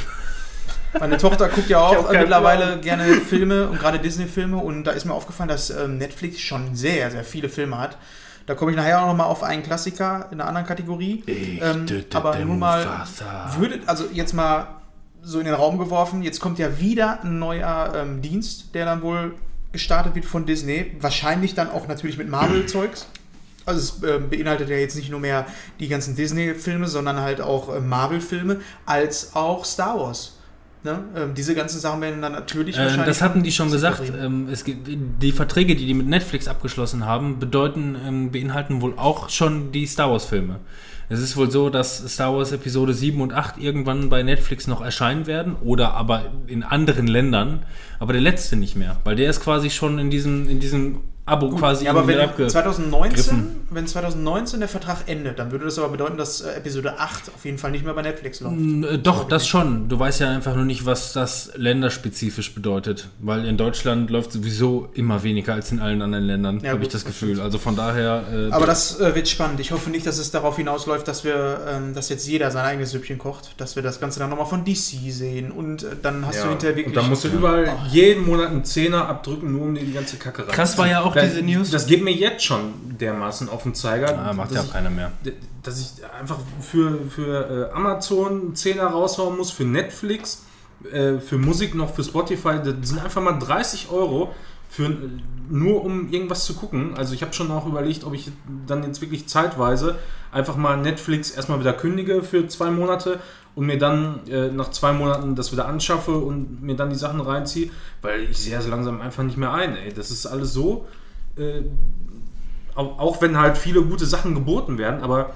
Meine 0.99 1.19
Tochter 1.19 1.49
guckt 1.49 1.69
ja 1.69 1.91
Ich 1.93 1.99
auch 1.99 2.07
keinen 2.07 2.21
mittlerweile 2.21 2.67
Plan. 2.67 2.81
gerne 2.81 3.05
Filme 3.17 3.69
und 3.69 3.79
gerade 3.79 3.99
Disney-Filme 3.99 4.57
und 4.57 4.85
da 4.85 4.93
ist 4.93 5.05
mir 5.05 5.13
aufgefallen, 5.13 5.51
dass 5.51 5.69
ähm, 5.69 5.99
Netflix 5.99 6.41
schon 6.41 6.75
sehr, 6.75 7.11
sehr 7.11 7.25
viele 7.25 7.51
Filme 7.51 7.79
hat. 7.79 7.99
Da 8.47 8.55
komme 8.55 8.71
ich 8.71 8.77
nachher 8.79 9.03
auch 9.03 9.09
noch 9.09 9.17
mal 9.17 9.27
auf 9.27 9.43
einen 9.43 9.63
Klassiker 9.63 10.29
in 10.31 10.41
einer 10.41 10.49
anderen 10.49 10.67
Kategorie. 10.67 11.23
Ähm, 11.27 11.85
aber 12.15 12.35
nun 12.39 12.59
mal, 12.59 12.87
würde, 13.59 13.81
also 13.85 14.07
jetzt 14.11 14.33
mal 14.33 14.69
so 15.21 15.41
in 15.41 15.45
den 15.45 15.55
Raum 15.55 15.77
geworfen, 15.77 16.23
jetzt 16.23 16.41
kommt 16.41 16.59
ja 16.59 16.81
wieder 16.81 17.23
ein 17.23 17.39
neuer 17.39 17.93
ähm, 17.95 18.23
Dienst, 18.23 18.75
der 18.75 18.87
dann 18.87 19.03
wohl 19.03 19.35
gestartet 19.73 20.15
wird 20.15 20.25
von 20.25 20.47
Disney. 20.47 20.97
Wahrscheinlich 21.01 21.55
dann 21.55 21.71
auch 21.71 21.87
natürlich 21.87 22.17
mit 22.17 22.31
Marvel-Zeugs. 22.31 23.07
Also 23.69 23.97
es 24.03 24.03
äh, 24.03 24.19
beinhaltet 24.19 24.69
ja 24.69 24.77
jetzt 24.77 24.97
nicht 24.97 25.11
nur 25.11 25.21
mehr 25.21 25.47
die 25.79 25.89
ganzen 25.89 26.17
Disney-Filme, 26.17 26.89
sondern 26.89 27.21
halt 27.21 27.41
auch 27.41 27.75
äh, 27.75 27.81
Marvel-Filme, 27.81 28.61
als 28.87 29.35
auch 29.35 29.65
Star 29.65 29.99
Wars. 29.99 30.39
Ne? 30.85 31.01
Ähm, 31.17 31.35
diese 31.35 31.55
ganzen 31.57 31.81
Sachen 31.81 32.01
werden 32.01 32.23
dann 32.23 32.33
natürlich 32.33 32.79
äh, 32.79 32.97
Das 33.05 33.21
hatten 33.21 33.43
die 33.43 33.51
schon 33.51 33.71
gesagt. 33.71 34.03
Ähm, 34.21 34.49
es 34.51 34.65
gibt, 34.65 34.87
die 34.87 35.33
Verträge, 35.33 35.75
die 35.75 35.87
die 35.87 35.95
mit 35.95 36.07
Netflix 36.07 36.47
abgeschlossen 36.47 37.05
haben, 37.05 37.41
bedeuten, 37.41 37.97
ähm, 38.07 38.31
beinhalten 38.31 38.81
wohl 38.81 38.95
auch 38.97 39.29
schon 39.29 39.73
die 39.73 39.87
Star 39.87 40.11
Wars-Filme. 40.11 40.61
Es 41.11 41.21
ist 41.21 41.37
wohl 41.37 41.51
so, 41.51 41.71
dass 41.71 42.07
Star 42.13 42.35
Wars 42.35 42.53
Episode 42.53 42.93
7 42.93 43.21
und 43.21 43.33
8 43.33 43.59
irgendwann 43.59 44.09
bei 44.09 44.23
Netflix 44.23 44.67
noch 44.67 44.81
erscheinen 44.81 45.27
werden 45.27 45.57
oder 45.57 45.95
aber 45.95 46.27
in 46.47 46.63
anderen 46.63 47.07
Ländern, 47.07 47.65
aber 47.99 48.13
der 48.13 48.23
letzte 48.23 48.57
nicht 48.57 48.77
mehr, 48.77 49.01
weil 49.05 49.17
der 49.17 49.31
ist 49.31 49.41
quasi 49.41 49.71
schon 49.71 49.99
in 49.99 50.11
diesem, 50.11 50.49
in 50.49 50.61
diesem 50.61 51.01
Abo 51.29 51.51
Gut, 51.51 51.59
quasi. 51.59 51.85
Ja, 51.85 51.91
aber 51.93 52.07
wenn 52.07 52.49
2019, 52.49 53.57
wenn 53.71 53.87
2019 53.87 54.61
der 54.61 54.69
Vertrag 54.69 55.03
endet, 55.07 55.39
dann 55.39 55.51
würde 55.51 55.67
das 55.67 55.79
aber 55.79 55.91
bedeuten, 55.91 56.17
dass 56.17 56.41
äh, 56.41 56.53
Episode 56.53 56.99
8 56.99 57.35
auf 57.35 57.45
jeden 57.45 57.59
Fall 57.59 57.71
nicht 57.71 57.85
mehr 57.85 57.95
bei 57.95 58.03
Netflix 58.03 58.41
läuft. 58.41 58.57
Äh, 58.59 58.99
doch, 58.99 59.29
das 59.29 59.47
schon. 59.47 59.89
Du 59.89 59.99
weißt 59.99 60.21
ja 60.21 60.31
einfach 60.31 60.55
nur 60.55 60.65
nicht, 60.65 60.87
was 60.87 61.13
das 61.13 61.53
länderspezifisch 61.55 62.55
bedeutet. 62.55 63.09
Weil 63.21 63.45
in 63.45 63.57
Deutschland 63.57 64.11
läuft 64.11 64.33
sowieso 64.33 64.89
immer 64.95 65.23
weniger 65.23 65.55
als 65.55 65.71
in 65.71 65.81
allen 65.81 66.03
anderen 66.03 66.25
Ländern, 66.25 66.61
ja, 66.61 66.73
habe 66.73 66.83
ich 66.83 66.89
das 66.89 67.05
Gefühl. 67.05 67.41
Also 67.41 67.59
von 67.59 67.77
daher. 67.77 68.25
Äh, 68.33 68.53
aber 68.53 68.67
das 68.67 68.99
äh, 69.01 69.15
wird 69.15 69.29
spannend. 69.29 69.61
Ich 69.61 69.73
hoffe 69.73 69.91
nicht, 69.91 70.07
dass 70.07 70.19
es 70.19 70.31
darauf 70.31 70.57
hinausläuft, 70.57 71.07
dass 71.07 71.25
wir, 71.25 71.61
ähm, 71.69 71.95
dass 71.95 72.09
jetzt 72.09 72.27
jeder 72.27 72.51
sein 72.51 72.65
eigenes 72.65 72.91
Süppchen 72.91 73.19
kocht, 73.19 73.55
dass 73.59 73.77
wir 73.77 73.83
das 73.83 74.01
Ganze 74.01 74.19
dann 74.19 74.31
nochmal 74.31 74.47
von 74.47 74.65
DC 74.65 75.11
sehen 75.11 75.51
und 75.51 75.83
äh, 75.83 75.89
dann 76.03 76.27
hast 76.27 76.37
ja. 76.37 76.45
du 76.45 76.51
hinterher 76.51 76.77
wirklich. 76.77 76.97
Und 76.97 77.03
dann 77.03 77.11
musst 77.11 77.25
du 77.25 77.29
überall 77.29 77.69
oh. 77.69 77.87
jeden 77.91 78.25
Monat 78.25 78.51
einen 78.51 78.65
Zehner 78.65 79.09
abdrücken, 79.09 79.53
nur 79.53 79.63
um 79.63 79.75
die 79.75 79.93
ganze 79.93 80.17
Kacke 80.17 80.43
rein. 80.43 80.55
Krass 80.55 80.79
war 80.79 80.89
ja 80.89 81.03
auch 81.03 81.15
diese 81.23 81.43
News. 81.43 81.71
Das 81.71 81.87
geht 81.87 82.03
mir 82.03 82.13
jetzt 82.13 82.45
schon 82.45 82.73
dermaßen 82.99 83.49
auf 83.49 83.63
den 83.63 83.75
Zeiger. 83.75 84.19
Ah, 84.19 84.33
macht 84.33 84.53
ja 84.53 84.63
keiner 84.63 84.91
mehr. 84.91 85.13
Dass 85.63 85.81
ich 85.81 86.05
einfach 86.19 86.39
für, 86.61 86.99
für 87.09 87.71
äh, 87.71 87.77
Amazon 87.77 88.41
einen 88.41 88.55
Zehner 88.57 88.87
raushauen 88.87 89.37
muss, 89.37 89.51
für 89.51 89.65
Netflix, 89.65 90.45
äh, 90.93 91.19
für 91.19 91.39
Musik 91.39 91.75
noch, 91.75 91.95
für 91.95 92.05
Spotify. 92.05 92.57
Das 92.63 92.75
sind 92.89 93.03
einfach 93.03 93.23
mal 93.23 93.39
30 93.39 93.91
Euro. 93.91 94.35
Für, 94.71 94.95
nur 95.49 95.83
um 95.83 96.13
irgendwas 96.13 96.45
zu 96.45 96.55
gucken. 96.55 96.95
Also 96.95 97.15
ich 97.15 97.23
habe 97.23 97.33
schon 97.33 97.51
auch 97.51 97.67
überlegt, 97.67 98.05
ob 98.05 98.13
ich 98.13 98.31
dann 98.67 98.83
jetzt 98.83 99.01
wirklich 99.01 99.27
zeitweise 99.27 99.99
einfach 100.31 100.57
mal 100.57 100.77
Netflix 100.77 101.31
erstmal 101.31 101.59
wieder 101.59 101.73
kündige 101.73 102.23
für 102.23 102.47
zwei 102.49 102.71
Monate 102.71 103.19
und 103.55 103.67
mir 103.67 103.79
dann 103.79 104.21
äh, 104.29 104.53
nach 104.53 104.71
zwei 104.71 104.93
Monaten 104.93 105.35
das 105.35 105.51
wieder 105.53 105.67
anschaffe 105.67 106.13
und 106.13 106.63
mir 106.63 106.77
dann 106.77 106.91
die 106.91 106.97
Sachen 106.97 107.21
reinziehe, 107.21 107.71
weil 108.03 108.23
ich 108.31 108.39
sehe 108.39 108.57
es 108.57 108.69
langsam 108.69 109.01
einfach 109.01 109.25
nicht 109.25 109.37
mehr 109.37 109.53
ein. 109.53 109.77
Ey. 109.77 109.93
Das 109.93 110.11
ist 110.11 110.27
alles 110.27 110.53
so 110.53 110.87
äh, 111.39 111.63
auch, 112.75 112.99
auch, 112.99 113.23
wenn 113.23 113.37
halt 113.37 113.59
viele 113.59 113.83
gute 113.83 114.07
Sachen 114.07 114.35
geboten 114.35 114.79
werden, 114.79 115.03
aber 115.03 115.35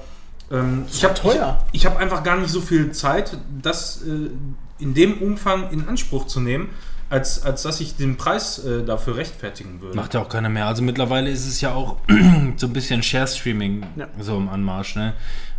ähm, 0.50 0.84
ich 0.88 1.04
habe 1.04 1.14
ich, 1.24 1.80
ich 1.80 1.86
hab 1.86 1.96
einfach 1.96 2.22
gar 2.22 2.36
nicht 2.38 2.50
so 2.50 2.60
viel 2.60 2.92
Zeit, 2.92 3.36
das 3.60 4.02
äh, 4.02 4.30
in 4.78 4.94
dem 4.94 5.18
Umfang 5.18 5.70
in 5.70 5.88
Anspruch 5.88 6.26
zu 6.26 6.40
nehmen, 6.40 6.70
als, 7.12 7.44
als 7.44 7.62
dass 7.62 7.80
ich 7.80 7.96
den 7.96 8.16
Preis 8.16 8.58
äh, 8.64 8.84
dafür 8.84 9.16
rechtfertigen 9.16 9.80
würde. 9.80 9.94
Macht 9.96 10.14
ja 10.14 10.22
auch 10.22 10.28
keiner 10.28 10.48
mehr. 10.48 10.66
Also 10.66 10.82
mittlerweile 10.82 11.30
ist 11.30 11.46
es 11.46 11.60
ja 11.60 11.74
auch 11.74 11.96
so 12.56 12.66
ein 12.66 12.72
bisschen 12.72 13.02
Share-Streaming 13.02 13.84
ja. 13.96 14.08
so 14.18 14.36
im 14.36 14.48
Anmarsch. 14.48 14.96
Ne? 14.96 15.12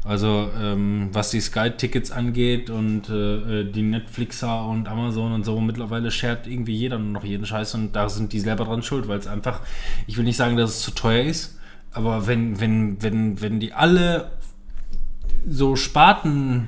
Also 0.06 0.52
ähm, 0.62 1.10
was 1.14 1.32
die 1.32 1.40
Sky-Tickets 1.40 2.12
angeht 2.12 2.70
und 2.70 3.10
äh, 3.10 3.62
äh, 3.62 3.72
die 3.72 3.84
Netflixer 3.84 4.66
und 4.66 4.90
Amazon 4.90 5.32
und 5.32 5.46
so, 5.46 5.62
mittlerweile 5.62 6.12
shared 6.12 6.46
irgendwie 6.46 6.76
jeder 6.76 7.00
nur 7.00 7.14
noch 7.14 7.24
jeden 7.24 7.46
Scheiß 7.46 7.76
und 7.76 7.96
da 7.96 8.10
sind 8.10 8.34
die 8.34 8.42
selber 8.42 8.66
dran 8.66 8.84
schuld, 8.84 9.08
weil 9.08 9.20
es 9.20 9.28
einfach, 9.28 9.62
ich 10.06 10.18
will 10.18 10.26
nicht 10.26 10.36
sagen, 10.36 10.58
dass 10.58 10.72
es 10.72 10.80
zu 10.82 10.92
teuer 10.92 11.24
ist, 11.24 11.58
aber 11.94 12.28
wenn, 12.28 12.60
wenn, 12.60 13.02
wenn, 13.02 13.40
wenn 13.40 13.62
die 13.62 13.72
alle 13.72 14.32
so 15.48 15.78
Sparten 15.78 16.68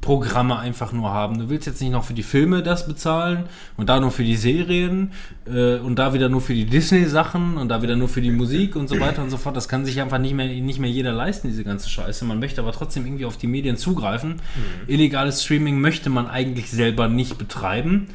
Programme 0.00 0.56
einfach 0.56 0.92
nur 0.92 1.10
haben. 1.10 1.38
Du 1.38 1.50
willst 1.50 1.66
jetzt 1.66 1.80
nicht 1.80 1.90
noch 1.90 2.04
für 2.04 2.14
die 2.14 2.22
Filme 2.22 2.62
das 2.62 2.86
bezahlen 2.86 3.44
und 3.76 3.88
da 3.88 3.98
nur 3.98 4.12
für 4.12 4.22
die 4.22 4.36
Serien 4.36 5.10
äh, 5.46 5.78
und 5.78 5.98
da 5.98 6.14
wieder 6.14 6.28
nur 6.28 6.40
für 6.40 6.54
die 6.54 6.64
Disney-Sachen 6.64 7.56
und 7.56 7.68
da 7.68 7.82
wieder 7.82 7.96
nur 7.96 8.08
für 8.08 8.20
die 8.20 8.30
Musik 8.30 8.76
und 8.76 8.88
so 8.88 9.00
weiter 9.00 9.20
und 9.22 9.30
so 9.30 9.36
fort. 9.36 9.56
Das 9.56 9.68
kann 9.68 9.84
sich 9.84 10.00
einfach 10.00 10.18
nicht 10.18 10.34
mehr, 10.34 10.46
nicht 10.46 10.78
mehr 10.78 10.90
jeder 10.90 11.12
leisten, 11.12 11.48
diese 11.48 11.64
ganze 11.64 11.88
Scheiße. 11.88 12.24
Man 12.24 12.38
möchte 12.38 12.60
aber 12.60 12.70
trotzdem 12.70 13.04
irgendwie 13.04 13.24
auf 13.24 13.36
die 13.36 13.48
Medien 13.48 13.76
zugreifen. 13.76 14.34
Mhm. 14.34 14.38
Illegales 14.86 15.42
Streaming 15.42 15.80
möchte 15.80 16.08
man 16.08 16.28
eigentlich 16.28 16.70
selber 16.70 17.08
nicht 17.08 17.36
betreiben. 17.36 18.06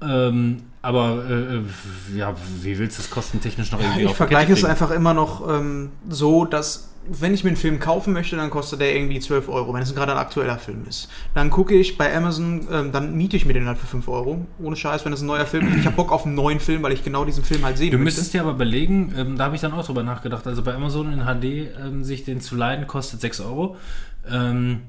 Ähm, 0.00 0.62
aber 0.82 1.24
äh, 1.28 1.56
äh 1.56 1.62
ja, 2.16 2.34
wie 2.62 2.78
willst 2.78 2.98
du 2.98 3.02
es 3.02 3.10
kostentechnisch 3.10 3.72
noch 3.72 3.80
irgendwie 3.80 4.02
ja, 4.02 4.10
Ich 4.10 4.16
vergleiche 4.16 4.52
es 4.52 4.64
einfach 4.64 4.92
immer 4.92 5.14
noch 5.14 5.48
ähm, 5.48 5.90
so, 6.08 6.44
dass 6.44 6.91
wenn 7.08 7.34
ich 7.34 7.42
mir 7.42 7.48
einen 7.48 7.56
Film 7.56 7.80
kaufen 7.80 8.12
möchte, 8.12 8.36
dann 8.36 8.50
kostet 8.50 8.80
der 8.80 8.94
irgendwie 8.94 9.18
12 9.18 9.48
Euro, 9.48 9.74
wenn 9.74 9.82
es 9.82 9.94
gerade 9.94 10.12
ein 10.12 10.18
aktueller 10.18 10.58
Film 10.58 10.84
ist. 10.88 11.08
Dann 11.34 11.50
gucke 11.50 11.74
ich 11.74 11.98
bei 11.98 12.14
Amazon, 12.14 12.66
ähm, 12.70 12.92
dann 12.92 13.16
miete 13.16 13.36
ich 13.36 13.44
mir 13.44 13.54
den 13.54 13.66
halt 13.66 13.78
für 13.78 13.86
5 13.86 14.06
Euro. 14.08 14.46
Ohne 14.62 14.76
Scheiß, 14.76 15.04
wenn 15.04 15.12
es 15.12 15.20
ein 15.20 15.26
neuer 15.26 15.46
Film 15.46 15.68
ist. 15.68 15.76
Ich 15.78 15.86
habe 15.86 15.96
Bock 15.96 16.12
auf 16.12 16.26
einen 16.26 16.34
neuen 16.34 16.60
Film, 16.60 16.82
weil 16.82 16.92
ich 16.92 17.02
genau 17.02 17.24
diesen 17.24 17.44
Film 17.44 17.64
halt 17.64 17.78
sehen 17.78 17.90
Du 17.90 17.98
müsstest 17.98 18.34
dir 18.34 18.42
aber 18.42 18.54
belegen, 18.54 19.12
ähm, 19.16 19.36
da 19.36 19.44
habe 19.44 19.56
ich 19.56 19.60
dann 19.60 19.72
auch 19.72 19.84
drüber 19.84 20.02
nachgedacht, 20.02 20.46
also 20.46 20.62
bei 20.62 20.74
Amazon 20.74 21.12
in 21.12 21.20
HD 21.24 21.76
ähm, 21.80 22.04
sich 22.04 22.24
den 22.24 22.40
zu 22.40 22.54
leiden 22.54 22.86
kostet 22.86 23.20
6 23.20 23.40
Euro. 23.40 23.76
Ähm, 24.30 24.82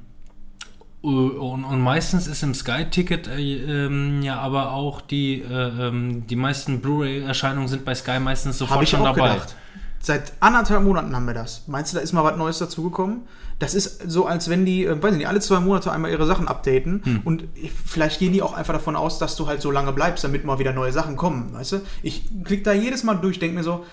und, 1.02 1.66
und, 1.66 1.82
meistens 1.82 2.28
ist 2.28 2.44
im 2.44 2.54
Sky-Ticket 2.54 3.28
äh, 3.28 3.86
ähm, 3.86 4.22
ja 4.22 4.40
aber 4.40 4.72
auch 4.72 5.02
die, 5.02 5.42
äh, 5.42 5.88
ähm, 5.88 6.26
die 6.28 6.38
meisten 6.38 6.80
Blu-ray-Erscheinungen 6.80 7.68
sind 7.68 7.84
bei 7.84 7.94
Sky 7.94 8.20
meistens 8.20 8.58
sofort 8.58 8.88
schon 8.88 9.04
dabei. 9.04 9.34
Gedacht. 9.34 9.56
Seit 10.06 10.34
anderthalb 10.42 10.84
Monaten 10.84 11.16
haben 11.16 11.26
wir 11.26 11.34
das. 11.34 11.64
Meinst 11.68 11.94
du, 11.94 11.96
da 11.96 12.04
ist 12.04 12.12
mal 12.12 12.26
was 12.26 12.36
Neues 12.36 12.58
dazugekommen? 12.58 13.22
Das 13.60 13.74
ist 13.74 14.12
so, 14.12 14.26
als 14.26 14.50
wenn 14.50 14.66
die, 14.66 14.84
äh, 14.84 15.02
weiß 15.02 15.16
nicht, 15.16 15.30
alle 15.30 15.40
zwei 15.40 15.62
Monate 15.62 15.94
einmal 15.94 16.12
ihre 16.12 16.26
Sachen 16.26 16.50
updaten 16.50 17.02
hm. 17.06 17.22
und 17.24 17.46
vielleicht 17.86 18.20
gehen 18.20 18.34
die 18.34 18.42
auch 18.42 18.52
einfach 18.52 18.74
davon 18.74 18.98
aus, 18.98 19.18
dass 19.18 19.38
du 19.38 19.48
halt 19.48 19.62
so 19.62 19.72
lange 19.72 19.94
bleibst, 19.94 20.26
damit 20.26 20.44
mal 20.44 20.60
wieder 20.60 20.74
neue 20.74 20.92
Sachen 20.92 21.16
kommen, 21.16 21.54
weißt 21.54 21.72
du? 21.72 21.82
Ich 22.02 22.26
klicke 22.44 22.64
da 22.64 22.74
jedes 22.74 23.04
Mal 23.04 23.16
durch, 23.16 23.40
denke 23.40 23.56
mir 23.56 23.64
so, 23.64 23.86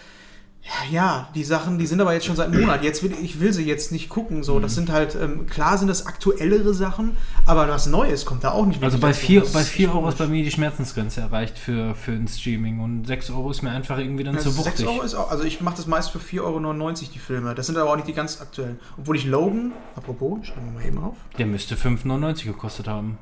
ja, 0.91 1.29
die 1.35 1.43
Sachen, 1.43 1.79
die 1.79 1.87
sind 1.87 2.01
aber 2.01 2.13
jetzt 2.13 2.27
schon 2.27 2.37
seit 2.37 2.49
einem 2.49 2.61
Monat. 2.61 2.85
Jetzt 2.85 3.03
will 3.03 3.13
ich 3.23 3.41
will 3.41 3.53
sie 3.53 3.65
jetzt 3.65 3.93
nicht 3.93 4.09
gucken. 4.09 4.43
So, 4.43 4.61
das 4.61 4.73
mhm. 4.73 4.77
sind 4.77 4.93
halt 4.93 5.15
ähm, 5.15 5.47
klar 5.47 5.79
sind 5.79 5.89
das 5.89 6.07
aktuellere 6.07 6.75
Sachen, 6.75 7.17
aber 7.47 7.69
was 7.69 7.87
Neues 7.87 8.27
kommt 8.27 8.45
da 8.45 8.53
auch 8.53 8.67
nicht. 8.67 8.83
Also 8.83 8.99
bei 8.99 9.13
4 9.13 9.43
bei 9.53 9.63
vier 9.63 9.95
Euro 9.95 10.09
ist 10.09 10.19
bei 10.19 10.27
mir 10.27 10.45
die 10.45 10.51
Schmerzensgrenze 10.51 11.23
erreicht 11.23 11.59
für, 11.59 11.95
für 11.95 12.13
ein 12.13 12.29
Streaming 12.29 12.81
und 12.81 13.07
6 13.07 13.31
Euro 13.31 13.51
ist 13.51 13.63
mir 13.63 13.71
einfach 13.71 13.99
irgendwie 13.99 14.25
dann 14.25 14.35
ja, 14.35 14.41
zu 14.41 14.57
wuchtig. 14.57 14.79
6 14.79 14.89
Euro 14.89 15.03
ist 15.03 15.15
auch, 15.15 15.31
also 15.31 15.45
ich 15.45 15.61
mache 15.61 15.77
das 15.77 15.87
meist 15.87 16.11
für 16.11 16.19
4,99 16.19 16.41
Euro 16.43 16.93
die 17.15 17.19
Filme. 17.19 17.55
Das 17.55 17.67
sind 17.67 17.77
aber 17.79 17.91
auch 17.91 17.97
nicht 17.97 18.09
die 18.09 18.15
ganz 18.15 18.41
aktuellen. 18.41 18.79
Obwohl 18.99 19.17
ich 19.17 19.25
Logan, 19.25 19.73
apropos, 19.97 20.47
schreiben 20.47 20.67
wir 20.67 20.81
mal 20.81 20.87
eben 20.87 20.99
auf. 20.99 21.17
Der 21.39 21.47
müsste 21.47 21.75
5,99 21.75 22.45
gekostet 22.45 22.87
haben. 22.87 23.19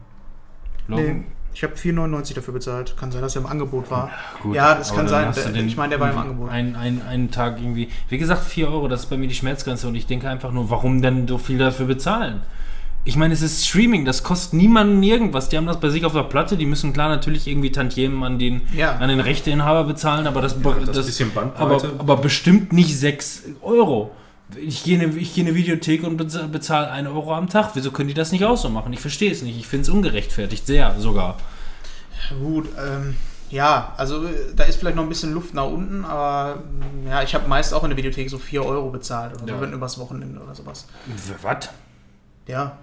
Logan. 0.89 1.19
Nee. 1.19 1.25
Ich 1.55 1.65
habe 1.65 1.75
4,99 1.75 2.35
dafür 2.35 2.55
bezahlt. 2.55 2.97
Kann 2.97 3.11
sein, 3.11 3.21
dass 3.21 3.35
er 3.35 3.43
im 3.43 3.49
Angebot 3.49 3.91
war. 3.91 4.11
Gut, 4.43 4.55
ja, 4.55 4.75
das 4.75 4.95
kann 4.95 5.09
sein. 5.09 5.33
ich 5.55 5.77
meine, 5.77 5.91
der 5.91 6.01
war 6.01 6.13
im 6.13 6.19
Angebot. 6.19 6.51
Ein, 6.51 6.77
ein, 6.77 7.03
einen 7.03 7.31
Tag 7.31 7.59
irgendwie. 7.61 7.89
Wie 8.09 8.19
gesagt, 8.19 8.45
4 8.45 8.71
Euro, 8.71 8.89
das 8.89 9.01
ist 9.01 9.07
bei 9.07 9.17
mir 9.17 9.29
die 9.29 9.35
Schmerzgrenze. 9.35 9.89
Und 9.89 9.95
ich 9.95 10.07
denke 10.07 10.29
einfach 10.29 10.53
nur, 10.53 10.71
warum 10.71 11.03
denn 11.03 11.27
so 11.27 11.39
viel 11.39 11.59
dafür 11.59 11.87
bezahlen? 11.87 12.43
Ich 13.05 13.17
meine, 13.17 13.33
es 13.33 13.43
ist 13.43 13.67
Streaming, 13.67 14.05
das 14.05 14.23
kostet 14.23 14.55
niemanden 14.55 15.03
irgendwas. 15.03 15.49
Die 15.49 15.57
haben 15.57 15.67
das 15.67 15.81
bei 15.81 15.89
sich 15.89 16.05
auf 16.05 16.13
der 16.13 16.25
Platte, 16.25 16.57
die 16.57 16.67
müssen 16.67 16.93
klar 16.93 17.09
natürlich 17.09 17.47
irgendwie 17.47 17.73
Tantiemen 17.73 18.23
an 18.23 18.39
den, 18.39 18.63
ja. 18.75 18.97
an 18.97 19.09
den 19.09 19.21
Rechteinhaber 19.21 19.85
bezahlen, 19.85 20.27
aber 20.27 20.43
das, 20.43 20.57
ja, 20.63 20.75
das, 20.85 21.07
das 21.07 21.23
aber, 21.57 21.83
aber 21.99 22.17
bestimmt 22.19 22.73
nicht 22.73 22.99
6 22.99 23.45
Euro 23.63 24.11
ich 24.57 24.85
gehe, 24.85 24.95
in 24.95 25.03
eine, 25.03 25.19
in 25.19 25.55
Videothek 25.55 26.05
und 26.05 26.17
bezahle 26.17 26.91
1 26.91 27.09
Euro 27.09 27.35
am 27.35 27.49
Tag. 27.49 27.71
Wieso 27.75 27.91
können 27.91 28.09
die 28.09 28.15
das 28.15 28.33
nicht 28.33 28.45
auch 28.45 28.57
so 28.57 28.69
machen? 28.69 28.93
Ich 28.93 29.01
verstehe 29.01 29.31
es 29.31 29.43
nicht. 29.43 29.59
Ich 29.59 29.67
finde 29.67 29.83
es 29.83 29.89
ungerechtfertigt, 29.89 30.67
sehr 30.67 30.99
sogar. 30.99 31.37
Gut, 32.41 32.69
ähm, 32.79 33.17
ja, 33.51 33.95
also 33.97 34.25
da 34.55 34.65
ist 34.65 34.77
vielleicht 34.77 34.97
noch 34.97 35.03
ein 35.03 35.09
bisschen 35.09 35.33
Luft 35.33 35.55
nach 35.55 35.67
unten, 35.67 36.05
aber 36.05 36.63
ja, 37.07 37.23
ich 37.23 37.35
habe 37.35 37.49
meist 37.49 37.73
auch 37.73 37.83
in 37.85 37.91
der 37.91 37.97
Videothek 37.97 38.29
so 38.29 38.39
4 38.39 38.65
Euro 38.65 38.91
bezahlt 38.91 39.35
oder 39.35 39.47
ja. 39.47 39.55
so, 39.57 39.63
wenn 39.63 39.73
übers 39.73 39.99
Wochenende 39.99 40.41
oder 40.41 40.55
sowas. 40.55 40.87
Was? 41.43 41.69
Ja, 42.47 42.77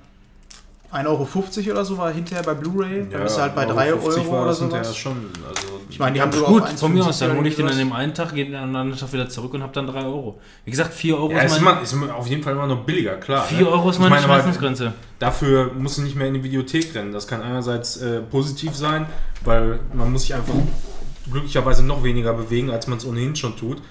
1,50 0.96 1.08
Euro 1.08 1.72
oder 1.72 1.86
so 1.86 1.98
war 1.98 2.12
hinterher 2.12 2.44
bei 2.44 2.54
Blu-ray. 2.54 3.00
Ja, 3.00 3.06
dann 3.12 3.24
bist 3.24 3.38
du 3.38 3.42
halt 3.42 3.56
bei 3.56 3.66
3 3.66 3.94
Euro, 3.94 4.08
Euro 4.08 4.44
oder 4.44 4.54
so. 4.54 4.70
schon. 4.94 5.30
Also 5.48 5.80
ich 5.90 6.00
meine, 6.00 6.14
die 6.14 6.22
haben 6.22 6.32
sogar 6.32 6.50
Gut, 6.50 6.70
von 6.80 6.94
mir 6.94 7.06
aus, 7.06 7.20
dann 7.20 7.38
hole 7.38 7.48
ich 7.48 7.56
den 7.56 7.68
an 7.68 7.78
dem 7.78 7.92
einen 7.92 8.14
Tag, 8.14 8.34
gehe 8.34 8.46
den 8.46 8.56
an 8.56 8.70
den 8.70 8.76
anderen 8.76 9.00
Tag 9.00 9.12
wieder 9.14 9.30
zurück 9.30 9.54
und 9.54 9.64
habe 9.64 9.74
dann 9.74 9.88
3 9.88 10.06
Euro. 10.06 10.40
Wie 10.64 10.72
gesagt, 10.72 10.94
4 10.94 11.18
Euro 11.18 11.32
ja, 11.32 11.42
ist, 11.42 11.62
mein, 11.62 11.84
ist, 11.84 11.96
auf 12.12 12.28
jeden 12.28 12.44
Fall 12.44 12.54
immer 12.54 12.68
noch 12.68 12.86
billiger, 12.86 13.18
klar. 13.18 13.44
4 13.46 13.60
ne? 13.60 13.70
Euro 13.70 13.90
ist 13.90 14.00
meine, 14.00 14.12
meine 14.12 14.24
Schmerzensgrenze. 14.24 14.94
Dafür 15.20 15.72
musst 15.78 15.98
du 15.98 16.02
nicht 16.02 16.16
mehr 16.16 16.28
in 16.28 16.36
die 16.36 16.44
Videothek 16.44 16.96
rennen. 16.96 17.12
Das 17.12 17.28
kann 17.28 17.42
einerseits 17.42 17.98
äh, 17.98 18.22
positiv 18.22 18.76
sein, 18.76 19.06
weil 19.44 19.80
man 19.94 20.12
muss 20.12 20.22
sich 20.22 20.34
einfach 20.34 20.54
glücklicherweise 21.32 21.84
noch 21.84 22.04
weniger 22.04 22.34
bewegen, 22.34 22.70
als 22.72 22.88
man 22.88 22.98
es 22.98 23.06
ohnehin 23.06 23.36
schon 23.36 23.56
tut. 23.58 23.82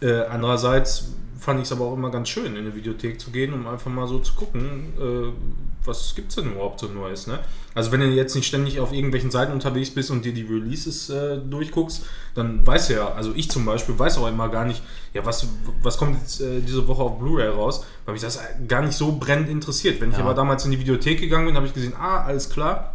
Äh, 0.00 0.22
andererseits 0.30 1.12
fand 1.38 1.60
ich 1.60 1.66
es 1.66 1.72
aber 1.72 1.84
auch 1.86 1.94
immer 1.94 2.10
ganz 2.10 2.28
schön, 2.28 2.46
in 2.46 2.56
eine 2.56 2.74
Videothek 2.74 3.20
zu 3.20 3.30
gehen, 3.30 3.52
um 3.52 3.66
einfach 3.66 3.90
mal 3.90 4.06
so 4.06 4.18
zu 4.18 4.34
gucken, 4.34 4.92
äh, 4.98 5.32
was 5.86 6.14
gibt 6.14 6.30
es 6.30 6.36
denn 6.36 6.52
überhaupt 6.52 6.80
so 6.80 6.86
Neues. 6.88 7.26
Ne? 7.26 7.38
Also 7.74 7.92
wenn 7.92 8.00
du 8.00 8.06
jetzt 8.06 8.34
nicht 8.34 8.46
ständig 8.46 8.80
auf 8.80 8.92
irgendwelchen 8.92 9.30
Seiten 9.30 9.52
unterwegs 9.52 9.90
bist 9.90 10.10
und 10.10 10.24
dir 10.24 10.32
die 10.32 10.42
Releases 10.42 11.10
äh, 11.10 11.38
durchguckst, 11.38 12.06
dann 12.34 12.66
weißt 12.66 12.90
du 12.90 12.94
ja, 12.94 13.12
also 13.12 13.32
ich 13.34 13.50
zum 13.50 13.64
Beispiel 13.66 13.98
weiß 13.98 14.18
auch 14.18 14.28
immer 14.28 14.48
gar 14.48 14.64
nicht, 14.64 14.82
ja, 15.12 15.26
was, 15.26 15.46
was 15.82 15.98
kommt 15.98 16.18
jetzt 16.20 16.40
äh, 16.40 16.60
diese 16.60 16.86
Woche 16.88 17.02
auf 17.02 17.18
Blu-ray 17.18 17.48
raus, 17.48 17.84
weil 18.06 18.14
mich 18.14 18.22
das 18.22 18.40
gar 18.66 18.82
nicht 18.82 18.96
so 18.96 19.16
brennend 19.18 19.48
interessiert. 19.50 20.00
Wenn 20.00 20.10
ich 20.10 20.16
Ja. 20.16 20.24
aber 20.24 20.34
damals 20.34 20.64
in 20.64 20.70
die 20.70 20.78
Videothek 20.78 21.20
gegangen 21.20 21.46
bin, 21.46 21.56
habe 21.56 21.66
ich 21.66 21.74
gesehen, 21.74 21.94
ah, 21.98 22.24
alles 22.24 22.48
klar, 22.48 22.94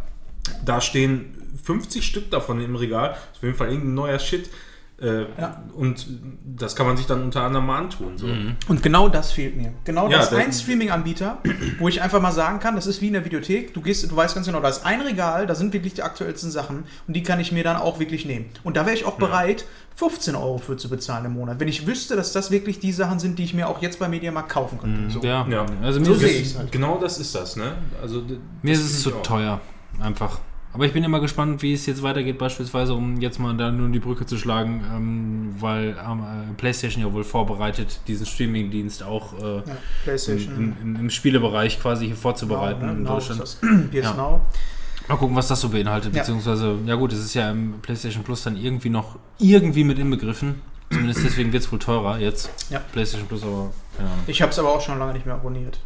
da 0.64 0.80
stehen 0.80 1.36
50 1.62 2.04
Stück 2.04 2.30
davon 2.30 2.60
im 2.60 2.74
Regal. 2.74 3.10
Ist 3.32 3.38
auf 3.38 3.42
jeden 3.42 3.54
Fall 3.56 3.68
irgendein 3.68 3.94
neuer 3.94 4.18
Shit. 4.18 4.48
Äh, 5.00 5.22
Ja. 5.40 5.62
Und 5.74 6.06
das 6.44 6.76
kann 6.76 6.86
man 6.86 6.96
sich 6.96 7.06
dann 7.06 7.22
unter 7.22 7.42
anderem 7.42 7.66
mal 7.66 7.78
antun. 7.78 8.18
So. 8.18 8.26
Und 8.68 8.82
genau 8.82 9.08
das 9.08 9.32
fehlt 9.32 9.56
mir. 9.56 9.72
Genau 9.84 10.10
Ja, 10.10 10.18
das 10.18 10.30
der- 10.30 10.40
ein 10.40 10.52
Streaming-Anbieter, 10.52 11.38
wo 11.78 11.88
ich 11.88 12.02
einfach 12.02 12.20
mal 12.20 12.32
sagen 12.32 12.60
kann, 12.60 12.74
das 12.76 12.86
ist 12.86 13.00
wie 13.00 13.06
in 13.06 13.14
der 13.14 13.24
Videothek. 13.24 13.72
Du 13.72 13.80
gehst, 13.80 14.10
du 14.10 14.14
weißt 14.14 14.34
ganz 14.34 14.46
genau, 14.46 14.60
da 14.60 14.68
ist 14.68 14.84
ein 14.84 15.00
Regal, 15.00 15.46
da 15.46 15.54
sind 15.54 15.72
wirklich 15.72 15.94
die 15.94 16.02
aktuellsten 16.02 16.50
Sachen 16.50 16.84
und 17.06 17.14
die 17.16 17.22
kann 17.22 17.40
ich 17.40 17.50
mir 17.50 17.64
dann 17.64 17.76
auch 17.76 17.98
wirklich 17.98 18.26
nehmen. 18.26 18.46
Und 18.62 18.76
da 18.76 18.84
wäre 18.84 18.94
ich 18.94 19.04
auch 19.06 19.16
bereit, 19.16 19.64
15 19.96 20.34
Euro 20.34 20.58
für 20.58 20.76
zu 20.76 20.88
bezahlen 20.88 21.24
im 21.26 21.32
Monat, 21.34 21.60
wenn 21.60 21.68
ich 21.68 21.86
wüsste, 21.86 22.16
dass 22.16 22.32
das 22.32 22.50
wirklich 22.50 22.78
die 22.78 22.92
Sachen 22.92 23.18
sind, 23.18 23.38
die 23.38 23.44
ich 23.44 23.54
mir 23.54 23.68
auch 23.68 23.80
jetzt 23.82 23.98
bei 23.98 24.08
Mediamarkt 24.08 24.50
kaufen 24.50 24.78
könnte. 24.78 25.10
So. 25.10 25.20
Ja. 25.22 25.46
Ja. 25.48 25.66
also 25.82 25.98
mir 26.00 26.06
So 26.06 26.12
ist 26.12 26.20
sehe 26.20 26.30
es, 26.30 26.40
ich's 26.40 26.58
halt. 26.58 26.72
Genau 26.72 26.98
das 26.98 27.18
ist 27.18 27.34
das, 27.34 27.56
ne? 27.56 27.72
Also, 28.02 28.20
d- 28.20 28.38
Mir 28.62 28.74
das 28.74 28.82
ist 28.82 28.90
es 28.96 29.02
zu 29.02 29.08
ich 29.10 29.14
auch. 29.16 29.22
teuer. 29.22 29.60
Einfach. 30.00 30.38
Aber 30.72 30.84
ich 30.86 30.92
bin 30.92 31.02
immer 31.02 31.18
gespannt, 31.20 31.62
wie 31.62 31.72
es 31.72 31.84
jetzt 31.86 32.02
weitergeht, 32.02 32.38
beispielsweise, 32.38 32.94
um 32.94 33.20
jetzt 33.20 33.40
mal 33.40 33.56
da 33.56 33.72
nur 33.72 33.88
die 33.88 33.98
Brücke 33.98 34.24
zu 34.24 34.38
schlagen, 34.38 34.84
ähm, 34.94 35.54
weil 35.58 35.96
ähm, 36.08 36.20
äh, 36.20 36.52
PlayStation 36.56 37.02
ja 37.04 37.12
wohl 37.12 37.24
vorbereitet, 37.24 38.00
diesen 38.06 38.24
Streaming-Dienst 38.24 39.02
auch 39.02 39.36
äh, 39.42 39.56
Ja, 39.56 39.62
PlayStation. 40.04 40.54
im, 40.56 40.76
im, 40.94 41.00
im 41.00 41.10
Spielebereich 41.10 41.80
quasi 41.80 42.06
hier 42.06 42.14
vorzubereiten 42.16 42.80
Now, 42.86 42.92
ne? 42.92 42.98
in 42.98 43.04
Deutschland. 43.04 43.42
ist 43.42 43.58
das. 43.60 43.70
PS 43.90 43.94
Ja. 43.94 44.14
Now. 44.14 44.40
Mal 45.08 45.16
gucken, 45.16 45.34
was 45.34 45.48
das 45.48 45.60
so 45.60 45.70
beinhaltet, 45.70 46.14
Ja. 46.14 46.20
beziehungsweise, 46.22 46.76
ja 46.86 46.94
gut, 46.94 47.12
es 47.12 47.18
ist 47.18 47.34
ja 47.34 47.50
im 47.50 47.80
PlayStation 47.82 48.22
Plus 48.22 48.44
dann 48.44 48.56
irgendwie 48.56 48.90
noch 48.90 49.18
irgendwie 49.38 49.82
mit 49.82 49.98
inbegriffen. 49.98 50.62
Zumindest 50.92 51.24
deswegen 51.24 51.52
wird 51.52 51.64
es 51.64 51.72
wohl 51.72 51.80
teurer 51.80 52.18
jetzt. 52.20 52.48
Ja. 52.70 52.78
PlayStation 52.92 53.26
Plus, 53.26 53.42
aber 53.42 53.72
keine 53.96 54.08
Ahnung. 54.08 54.24
Ich 54.28 54.40
habe 54.40 54.52
es 54.52 54.58
aber 54.60 54.68
auch 54.68 54.80
schon 54.80 54.98
lange 55.00 55.14
nicht 55.14 55.26
mehr 55.26 55.34
abonniert. 55.34 55.80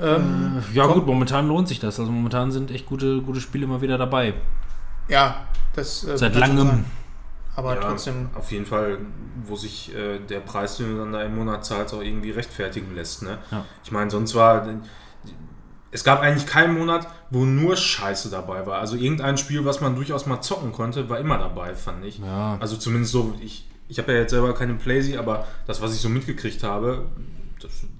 Ähm, 0.00 0.62
Ja 0.72 0.84
komm- 0.86 0.94
gut, 0.94 1.06
momentan 1.06 1.48
lohnt 1.48 1.68
sich 1.68 1.78
das. 1.80 2.00
Also 2.00 2.10
momentan 2.10 2.50
sind 2.52 2.70
echt 2.70 2.86
gute, 2.86 3.20
gute 3.22 3.40
Spiele 3.40 3.64
immer 3.64 3.80
wieder 3.80 3.98
dabei. 3.98 4.34
Ja, 5.08 5.46
das 5.74 6.04
äh, 6.04 6.16
Seit 6.18 6.34
langem. 6.34 6.84
Aber 7.56 7.74
ja, 7.76 7.80
trotzdem. 7.80 8.30
Auf 8.34 8.50
jeden 8.50 8.66
Fall, 8.66 8.98
wo 9.46 9.54
sich 9.54 9.94
äh, 9.94 10.18
der 10.18 10.40
Preis, 10.40 10.76
den 10.76 10.90
du 10.90 10.98
dann 10.98 11.12
da 11.12 11.22
im 11.22 11.36
Monat 11.36 11.64
zahlst, 11.64 11.94
auch 11.94 12.02
irgendwie 12.02 12.30
rechtfertigen 12.32 12.94
lässt. 12.94 13.22
Ne? 13.22 13.38
Ja. 13.50 13.64
Ich 13.84 13.92
meine, 13.92 14.10
sonst 14.10 14.34
war. 14.34 14.66
Es 15.92 16.02
gab 16.02 16.20
eigentlich 16.20 16.46
keinen 16.48 16.76
Monat, 16.76 17.06
wo 17.30 17.44
nur 17.44 17.76
Scheiße 17.76 18.28
dabei 18.28 18.66
war. 18.66 18.80
Also 18.80 18.96
irgendein 18.96 19.38
Spiel, 19.38 19.64
was 19.64 19.80
man 19.80 19.94
durchaus 19.94 20.26
mal 20.26 20.40
zocken 20.40 20.72
konnte, 20.72 21.08
war 21.08 21.20
immer 21.20 21.38
dabei, 21.38 21.76
fand 21.76 22.04
ich. 22.04 22.18
Ja. 22.18 22.56
Also 22.58 22.76
zumindest 22.76 23.12
so, 23.12 23.32
ich, 23.40 23.68
ich 23.86 23.98
habe 24.00 24.12
ja 24.12 24.18
jetzt 24.18 24.30
selber 24.30 24.54
keine 24.54 24.74
Playsee, 24.74 25.16
aber 25.18 25.46
das, 25.68 25.80
was 25.80 25.94
ich 25.94 26.00
so 26.00 26.08
mitgekriegt 26.08 26.64
habe, 26.64 27.06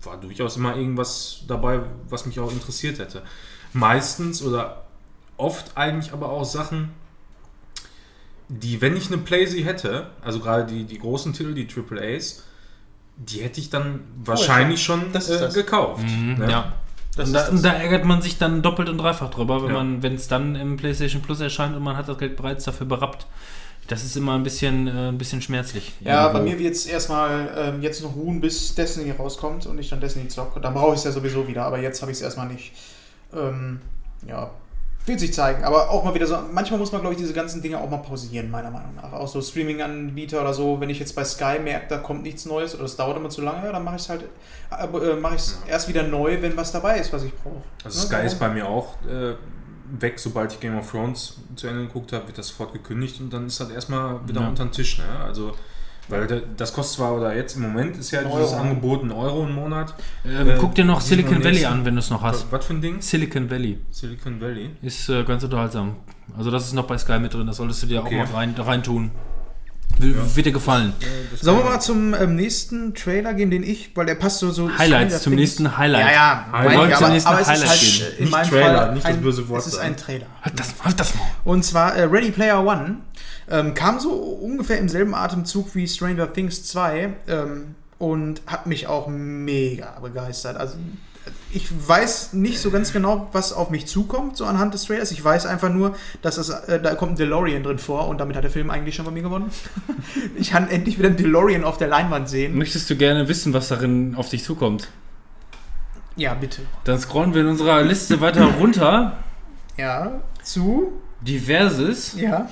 war 0.07 0.17
durchaus 0.19 0.57
immer 0.57 0.77
irgendwas 0.77 1.43
dabei, 1.49 1.81
was 2.09 2.27
mich 2.27 2.39
auch 2.41 2.51
interessiert 2.53 2.99
hätte. 2.99 3.23
Meistens 3.73 4.43
oder 4.43 4.85
oft 5.37 5.77
eigentlich 5.77 6.13
aber 6.13 6.31
auch 6.31 6.45
Sachen, 6.45 6.91
die, 8.49 8.81
wenn 8.81 8.97
ich 8.97 9.09
eine 9.09 9.19
Playsee 9.19 9.63
hätte, 9.65 10.11
also 10.23 10.41
gerade 10.41 10.65
die, 10.67 10.85
die 10.85 10.99
großen 10.99 11.33
Titel, 11.33 11.55
die 11.55 11.67
AAAs, 11.67 12.45
die 13.17 13.41
hätte 13.41 13.61
ich 13.61 13.71
dann 13.71 14.01
wahrscheinlich 14.25 14.83
schon 14.83 15.13
Das 15.13 15.31
äh, 15.31 15.39
das. 15.39 15.55
gekauft. 15.55 16.03
Mhm, 16.05 16.35
ne? 16.39 16.51
ja. 16.51 16.73
Das 17.17 17.29
und, 17.29 17.35
ist 17.35 17.35
da, 17.35 17.41
das. 17.41 17.49
und 17.51 17.65
da 17.65 17.73
ärgert 17.73 18.05
man 18.05 18.21
sich 18.23 18.39
dann 18.39 18.61
doppelt 18.61 18.89
und 18.89 18.99
dreifach 18.99 19.31
drüber, 19.31 19.63
wenn 19.63 19.69
Ja. 19.71 19.75
man, 19.77 20.03
wenn 20.03 20.15
es 20.17 20.27
dann 20.29 20.57
im 20.57 20.77
PlayStation 20.77 21.23
Plus 21.23 21.41
erscheint 21.41 21.77
und 21.77 21.83
man 21.83 21.97
hat 21.97 22.09
das 22.09 22.19
Geld 22.19 22.37
bereits 22.37 22.65
dafür 22.65 22.87
berappt. 22.87 23.27
Das 23.89 24.03
ist 24.05 24.17
immer 24.17 24.35
ein 24.35 24.43
bisschen, 24.43 24.87
äh, 24.87 25.09
ein 25.09 25.19
bisschen 25.19 25.43
schmerzlich. 25.43 25.93
Ja, 26.01 26.23
Irgendwo. 26.27 26.39
bei 26.39 26.45
mir 26.45 26.59
wird 26.59 26.75
es 26.75 26.87
erstmal 26.87 27.53
ähm, 27.57 27.83
jetzt 27.83 28.03
noch 28.03 28.15
ruhen, 28.17 28.41
bis 28.41 28.75
Destiny 28.75 29.11
rauskommt 29.11 29.67
und 29.67 29.79
ich 29.79 29.91
dann 29.91 30.01
Destiny 30.01 30.29
zocke. 30.29 30.61
Dann 30.61 30.73
brauche 30.75 30.93
ich 30.93 30.99
es 30.99 31.05
ja 31.05 31.13
sowieso 31.13 31.47
wieder, 31.47 31.65
aber 31.65 31.79
jetzt 31.79 32.01
habe 32.01 32.11
ich 32.11 32.17
es 32.19 32.23
erstmal 32.23 32.49
nicht. 32.49 32.73
Ähm, 33.35 33.81
ja, 34.27 34.51
wird 35.07 35.21
sich 35.21 35.35
zeigen. 35.35 35.65
Aber 35.65 35.91
auch 35.91 36.03
mal 36.03 36.15
wieder 36.15 36.27
so, 36.27 36.39
manchmal 36.51 36.79
muss 36.79 36.93
man, 36.93 37.03
glaube 37.03 37.15
ich, 37.15 37.21
diese 37.21 37.35
ganzen 37.35 37.61
Dinge 37.61 37.79
auch 37.79 37.91
mal 37.91 37.99
pausieren, 37.99 38.51
meiner 38.51 38.71
Meinung 38.71 38.95
nach. 38.95 39.13
Auch 39.13 39.29
so 39.29 39.43
Streaming-Anbieter 39.43 40.41
oder 40.41 40.55
so, 40.55 40.81
wenn 40.81 40.89
ich 40.89 40.99
jetzt 40.99 41.15
bei 41.15 41.25
Sky 41.25 41.59
merke, 41.63 41.89
da 41.91 41.99
kommt 41.99 42.23
nichts 42.23 42.47
Neues 42.47 42.75
oder 42.75 42.85
es 42.85 42.97
dauert 42.97 43.19
immer 43.19 43.29
zu 43.29 43.43
lange, 43.43 43.71
dann 43.71 43.85
mache 43.85 43.97
ich 43.97 44.03
es 44.03 44.09
halt, 44.09 44.25
äh, 44.71 44.85
äh, 44.87 45.17
mache 45.17 45.35
ich 45.35 45.43
es 45.43 45.59
erst 45.69 45.89
wieder 45.89 46.05
neu, 46.05 46.41
wenn 46.41 46.57
was 46.57 46.73
dabei 46.73 46.99
ist, 47.01 47.13
was 47.13 47.23
ich 47.25 47.35
brauche. 47.35 47.61
Also 47.85 47.99
Ne, 47.99 48.05
Sky 48.07 48.13
warum? 48.15 48.27
ist 48.27 48.39
bei 48.39 48.49
mir 48.49 48.67
auch 48.67 48.95
äh, 49.07 49.35
weg, 50.01 50.19
sobald 50.19 50.53
ich 50.53 50.61
Game 50.61 50.77
of 50.79 50.91
Thrones 50.91 51.35
zu 51.57 51.67
Ende 51.67 51.87
geguckt 51.87 52.13
habe, 52.13 52.27
wird 52.27 52.39
das 52.39 52.49
sofort 52.49 52.73
gekündigt 52.73 53.21
und 53.21 53.33
dann 53.33 53.47
ist 53.47 53.61
das 53.61 53.71
erstmal 53.71 54.27
wieder 54.29 54.41
Ja. 54.43 54.49
unter 54.49 54.65
den 54.65 54.73
Tisch. 54.73 54.99
Ne? 54.99 55.05
Also, 55.25 55.53
weil 56.09 56.27
da- 56.27 56.41
das 56.57 56.73
kostet 56.73 56.97
zwar, 56.99 57.15
oder 57.15 57.35
jetzt 57.35 57.57
im 57.57 57.63
Moment 57.63 57.97
ist 57.97 58.11
ja 58.11 58.21
Ein 58.21 58.27
dieses 58.31 58.53
Euro. 58.53 58.61
Angebot 58.63 59.03
ein 59.05 59.11
Euro 59.13 59.45
im 59.45 59.55
Monat. 59.55 59.95
Ähm, 60.25 60.49
Äh, 60.51 60.57
guck 60.61 60.75
dir 60.75 60.85
noch 60.85 60.99
diesen 61.03 61.17
Silicon 61.19 61.43
Valley 61.45 61.65
an, 61.65 61.85
wenn 61.85 61.95
du 61.95 62.01
es 62.01 62.11
noch 62.11 62.23
hast. 62.23 62.47
Was, 62.51 62.67
für 62.67 62.75
ein 62.75 62.81
Ding? 62.83 63.01
Silicon 63.01 63.51
Valley 63.51 63.79
Silicon 63.91 64.41
Valley. 64.41 64.71
ist 64.83 65.09
äh, 65.09 65.23
ganz 65.25 65.43
unterhaltsam. 65.45 65.97
Also 66.37 66.51
das 66.51 66.67
ist 66.67 66.73
noch 66.75 66.87
bei 66.87 66.99
Sky 66.99 67.19
mit 67.19 67.33
drin, 67.35 67.47
das 67.47 67.57
solltest 67.57 67.83
du 67.83 67.87
dir 67.87 68.01
Okay. 68.03 68.21
auch 68.23 68.29
mal 68.31 68.35
rein, 68.37 68.55
rein 68.59 68.83
tun. 68.83 69.11
Will, 69.11 69.11
Ja. 70.01 70.37
Wird 70.37 70.47
dir 70.47 70.53
gefallen. 70.53 70.93
Sollen 71.41 71.59
wir 71.59 71.65
mal 71.65 71.81
zum 71.81 72.15
ähm, 72.15 72.37
nächsten 72.37 72.95
Trailer 72.95 73.35
gehen, 73.35 73.51
den 73.51 73.63
ich, 73.63 73.91
weil 73.95 74.07
der 74.07 74.17
passt 74.17 74.41
so 74.41 74.51
so. 74.51 74.71
Highlights, 74.77 75.23
zum 75.23 75.35
nächsten 75.35 75.77
Highlight. 75.77 76.07
Ja, 76.07 76.13
ja, 76.13 76.47
Highlight. 76.53 76.79
Wollen 76.79 76.95
zum 76.95 77.05
aber, 77.05 77.13
nächsten 77.13 77.29
aber 77.29 77.41
es 77.41 77.49
ist 77.49 77.53
Highlight 77.53 77.69
halt 77.69 77.81
gehen. 77.81 78.07
in 78.19 78.25
Nicht 78.25 78.33
meinem 78.33 78.51
Trailer, 78.51 78.79
Fall 78.79 78.95
nicht 78.95 79.09
das 79.09 79.17
böse 79.19 79.49
Wort 79.49 79.61
Es 79.61 79.67
ist 79.67 79.79
ein 79.79 79.97
Trailer. 79.97 80.27
Halt 80.43 80.59
das, 80.59 80.75
halt 80.83 81.01
das 81.01 81.15
mal. 81.15 81.23
Und 81.45 81.65
zwar 81.65 81.95
äh, 81.95 82.05
Ready 82.05 82.31
Player 82.31 82.65
One 82.65 82.97
ähm, 83.51 83.75
kam 83.75 84.01
so 84.01 84.13
ungefähr 84.13 84.79
im 84.79 84.89
selben 84.89 85.15
Atemzug 85.15 85.75
wie 85.75 85.87
Stranger 85.87 86.33
Things 86.33 86.65
2 86.65 87.13
ähm, 87.29 87.75
und 87.99 88.43
hat 88.47 88.67
mich 88.67 88.87
auch 88.87 89.07
mega 89.09 89.99
begeistert. 90.01 90.57
Also 90.57 90.77
ich 91.53 91.69
weiß 91.89 92.33
nicht 92.33 92.59
so 92.59 92.71
ganz 92.71 92.93
genau, 92.93 93.29
was 93.33 93.53
auf 93.53 93.71
mich 93.71 93.87
zukommt, 93.87 94.37
so 94.37 94.45
anhand 94.45 94.75
des 94.75 94.85
Trailers. 94.85 95.11
Ich 95.13 95.23
weiß 95.25 95.47
einfach 95.47 95.71
nur, 95.71 95.95
dass 96.21 96.37
es, 96.37 96.49
äh, 96.51 96.81
da 96.81 96.95
kommt 96.95 97.13
ein 97.13 97.17
DeLorean 97.17 97.63
drin 97.63 97.79
vor 97.79 98.09
und 98.09 98.19
damit 98.19 98.37
hat 98.37 98.45
der 98.45 98.51
Film 98.51 98.71
eigentlich 98.71 98.95
schon 98.97 99.05
bei 99.05 99.11
mir 99.11 99.23
gewonnen. 99.23 99.51
ich 100.37 100.51
kann 100.51 100.69
endlich 100.69 100.99
wieder 100.99 101.09
einen 101.09 101.17
DeLorean 101.17 101.65
auf 101.65 101.79
der 101.79 101.89
Leinwand 101.89 102.29
sehen. 102.29 102.57
Möchtest 102.59 102.91
du 102.91 102.97
gerne 102.97 103.29
wissen, 103.29 103.53
was 103.53 103.69
darin 103.69 104.15
auf 104.17 104.29
dich 104.29 104.45
zukommt? 104.45 104.89
Ja, 106.17 106.35
bitte. 106.35 106.63
Dann 106.85 106.99
scrollen 106.99 107.35
wir 107.35 107.41
in 107.43 107.49
unserer 107.49 107.83
Liste 107.83 108.21
weiter 108.21 108.45
runter. 108.59 109.19
Ja, 109.77 110.21
zu. 110.43 110.93
Diverses. 111.21 112.15
Ja. 112.21 112.49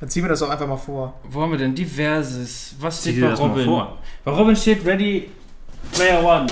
Dann 0.00 0.08
ziehen 0.08 0.22
wir 0.22 0.28
das 0.28 0.40
doch 0.40 0.50
einfach 0.50 0.68
mal 0.68 0.76
vor. 0.76 1.18
Wo 1.24 1.42
haben 1.42 1.50
wir 1.50 1.58
denn? 1.58 1.74
Diverses. 1.74 2.76
Was 2.78 3.02
Zieh 3.02 3.10
steht 3.10 3.22
dir 3.22 3.30
bei 3.30 3.34
Robin? 3.34 3.64
vor. 3.64 3.98
Bei 4.24 4.30
Robin 4.30 4.54
steht 4.54 4.84
Ready 4.84 5.30
Player 5.92 6.22
One. 6.22 6.46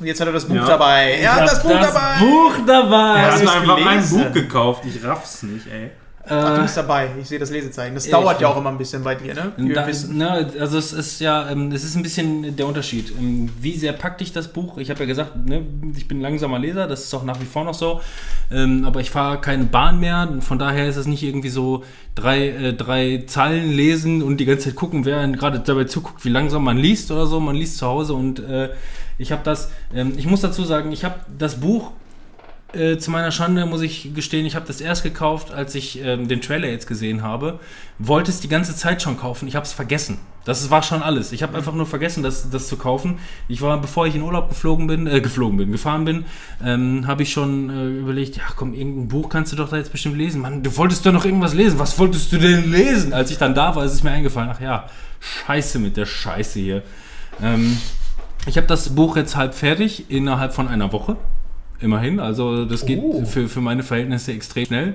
Und 0.00 0.06
jetzt 0.06 0.20
hat 0.20 0.26
er 0.26 0.32
das 0.32 0.44
Buch 0.46 0.54
Ja. 0.56 0.66
dabei. 0.66 1.12
Er 1.20 1.34
hat 1.34 1.42
das 1.50 1.62
Buch 1.62 1.70
dabei. 1.70 2.18
Buch 2.20 2.54
dabei. 2.66 3.18
Er 3.20 3.32
hast 3.32 3.46
hat 3.46 3.56
einfach 3.56 3.76
ein 3.76 3.84
gelesen? 3.84 4.24
Buch 4.24 4.32
gekauft. 4.32 4.82
Ich 4.86 5.04
raff's 5.04 5.42
nicht, 5.42 5.66
ey. 5.66 5.90
Ach, 6.32 6.54
du 6.54 6.60
Äh, 6.60 6.62
bist 6.62 6.76
dabei. 6.76 7.08
Ich 7.20 7.28
sehe 7.28 7.38
das 7.38 7.50
Lesezeichen. 7.50 7.94
Das 7.94 8.04
Ich 8.04 8.10
dauert 8.10 8.40
ja 8.40 8.48
auch 8.48 8.56
immer 8.56 8.68
ein 8.70 8.78
bisschen 8.78 9.02
bei 9.02 9.14
dir, 9.14 9.34
ne? 9.34 9.52
Da, 9.74 9.86
ne, 10.12 10.50
also 10.60 10.78
es 10.78 10.92
ist 10.92 11.20
ja, 11.20 11.48
ähm, 11.50 11.72
es 11.72 11.82
ist 11.82 11.96
ein 11.96 12.02
bisschen 12.02 12.54
der 12.56 12.66
Unterschied. 12.66 13.10
Ähm, 13.18 13.48
Wie 13.60 13.76
sehr 13.76 13.94
packt 13.94 14.20
dich 14.20 14.30
das 14.32 14.48
Buch? 14.48 14.76
Ich 14.78 14.90
habe 14.90 15.00
ja 15.00 15.06
gesagt, 15.06 15.34
ne, 15.48 15.62
ich 15.96 16.06
bin 16.08 16.20
langsamer 16.20 16.58
Leser, 16.58 16.86
das 16.86 17.04
ist 17.04 17.14
auch 17.14 17.24
nach 17.24 17.40
wie 17.40 17.46
vor 17.46 17.64
noch 17.64 17.74
so. 17.74 18.00
Ähm, 18.52 18.84
aber 18.84 19.00
ich 19.00 19.10
fahre 19.10 19.40
keine 19.40 19.64
Bahn 19.64 19.98
mehr, 19.98 20.28
von 20.40 20.58
daher 20.58 20.86
ist 20.88 20.96
es 20.96 21.06
nicht 21.06 21.22
irgendwie 21.22 21.48
so 21.48 21.84
drei, 22.14 22.48
äh, 22.48 22.72
drei 22.74 23.24
Zeilen 23.26 23.70
lesen 23.72 24.22
und 24.22 24.36
die 24.36 24.44
ganze 24.44 24.66
Zeit 24.68 24.76
gucken, 24.76 25.06
wer 25.06 25.26
gerade 25.28 25.58
dabei 25.60 25.84
zuguckt, 25.84 26.24
wie 26.24 26.28
langsam 26.30 26.62
man 26.62 26.76
liest 26.76 27.10
oder 27.10 27.26
so. 27.26 27.40
Man 27.40 27.56
liest 27.56 27.78
zu 27.78 27.86
Hause 27.86 28.12
und 28.12 28.38
äh, 28.40 28.68
ich 29.20 29.32
habe 29.32 29.42
das, 29.44 29.70
ähm, 29.94 30.14
ich 30.16 30.26
muss 30.26 30.40
dazu 30.40 30.64
sagen, 30.64 30.92
ich 30.92 31.04
habe 31.04 31.16
das 31.38 31.60
Buch 31.60 31.92
äh, 32.72 32.98
zu 32.98 33.10
meiner 33.10 33.32
Schande 33.32 33.66
muss 33.66 33.82
ich 33.82 34.14
gestehen, 34.14 34.46
ich 34.46 34.54
habe 34.54 34.66
das 34.66 34.80
erst 34.80 35.02
gekauft, 35.02 35.52
als 35.52 35.74
ich 35.74 36.00
ähm, 36.02 36.28
den 36.28 36.40
Trailer 36.40 36.68
jetzt 36.68 36.86
gesehen 36.86 37.22
habe. 37.22 37.58
Wollte 37.98 38.30
es 38.30 38.40
die 38.40 38.48
ganze 38.48 38.76
Zeit 38.76 39.02
schon 39.02 39.18
kaufen. 39.18 39.48
Ich 39.48 39.56
habe 39.56 39.66
es 39.66 39.72
vergessen. 39.72 40.18
Das 40.44 40.70
war 40.70 40.82
schon 40.82 41.02
alles. 41.02 41.32
Ich 41.32 41.42
habe 41.42 41.56
einfach 41.56 41.74
nur 41.74 41.84
vergessen, 41.84 42.22
das, 42.22 42.48
das 42.48 42.68
zu 42.68 42.76
kaufen. 42.76 43.18
Ich 43.48 43.60
war, 43.60 43.78
bevor 43.80 44.06
ich 44.06 44.14
in 44.14 44.22
Urlaub 44.22 44.48
geflogen 44.48 44.86
bin, 44.86 45.06
äh, 45.06 45.20
geflogen 45.20 45.58
bin, 45.58 45.72
gefahren 45.72 46.04
bin, 46.04 46.24
ähm, 46.64 47.06
habe 47.06 47.24
ich 47.24 47.32
schon 47.32 47.70
äh, 47.70 48.00
überlegt, 48.00 48.36
ja 48.36 48.44
komm, 48.56 48.72
irgendein 48.72 49.08
Buch 49.08 49.28
kannst 49.28 49.52
du 49.52 49.56
doch 49.56 49.68
da 49.68 49.76
jetzt 49.76 49.92
bestimmt 49.92 50.16
lesen. 50.16 50.40
Mann, 50.40 50.62
du 50.62 50.74
wolltest 50.76 51.04
doch 51.04 51.12
noch 51.12 51.24
irgendwas 51.24 51.54
lesen. 51.54 51.78
Was 51.78 51.98
wolltest 51.98 52.32
du 52.32 52.38
denn 52.38 52.70
lesen? 52.70 53.12
Als 53.12 53.30
ich 53.30 53.36
dann 53.36 53.54
da 53.54 53.74
war, 53.74 53.84
ist 53.84 53.92
es 53.92 54.02
mir 54.02 54.12
eingefallen. 54.12 54.50
Ach 54.54 54.60
ja, 54.60 54.88
scheiße 55.18 55.78
mit 55.78 55.96
der 55.96 56.06
Scheiße 56.06 56.60
hier. 56.60 56.82
Ähm, 57.42 57.76
ich 58.46 58.56
habe 58.56 58.66
das 58.66 58.90
Buch 58.94 59.16
jetzt 59.16 59.36
halb 59.36 59.54
fertig, 59.54 60.10
innerhalb 60.10 60.52
von 60.54 60.68
einer 60.68 60.92
Woche. 60.92 61.16
Immerhin. 61.80 62.20
Also 62.20 62.64
das 62.64 62.84
geht 62.84 63.00
Oh. 63.02 63.24
für, 63.24 63.48
für 63.48 63.60
meine 63.60 63.82
Verhältnisse 63.82 64.32
extrem 64.32 64.66
schnell. 64.66 64.94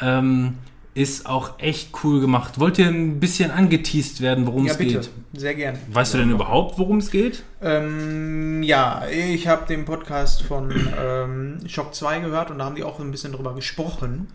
Ähm, 0.00 0.54
ist 0.94 1.26
auch 1.26 1.58
echt 1.58 1.90
cool 2.04 2.20
gemacht. 2.20 2.60
Wollt 2.60 2.78
ihr 2.78 2.86
ein 2.86 3.18
bisschen 3.18 3.50
angeteased 3.50 4.20
werden, 4.20 4.46
worum 4.46 4.64
Ja, 4.64 4.72
es 4.72 4.78
bitte. 4.78 4.94
geht? 5.00 5.10
Sehr 5.32 5.54
gerne. 5.56 5.78
Weißt 5.92 6.14
du 6.14 6.18
denn 6.18 6.30
überhaupt, 6.30 6.78
worum 6.78 6.98
es 6.98 7.10
geht? 7.10 7.42
Ähm, 7.60 8.62
ja, 8.62 9.02
ich 9.08 9.48
habe 9.48 9.66
den 9.66 9.84
Podcast 9.84 10.42
von 10.42 10.72
ähm, 11.02 11.58
Shock 11.66 11.96
2 11.96 12.20
gehört 12.20 12.52
und 12.52 12.58
da 12.60 12.66
haben 12.66 12.76
die 12.76 12.84
auch 12.84 13.00
ein 13.00 13.10
bisschen 13.10 13.32
drüber 13.32 13.54
gesprochen. 13.56 14.28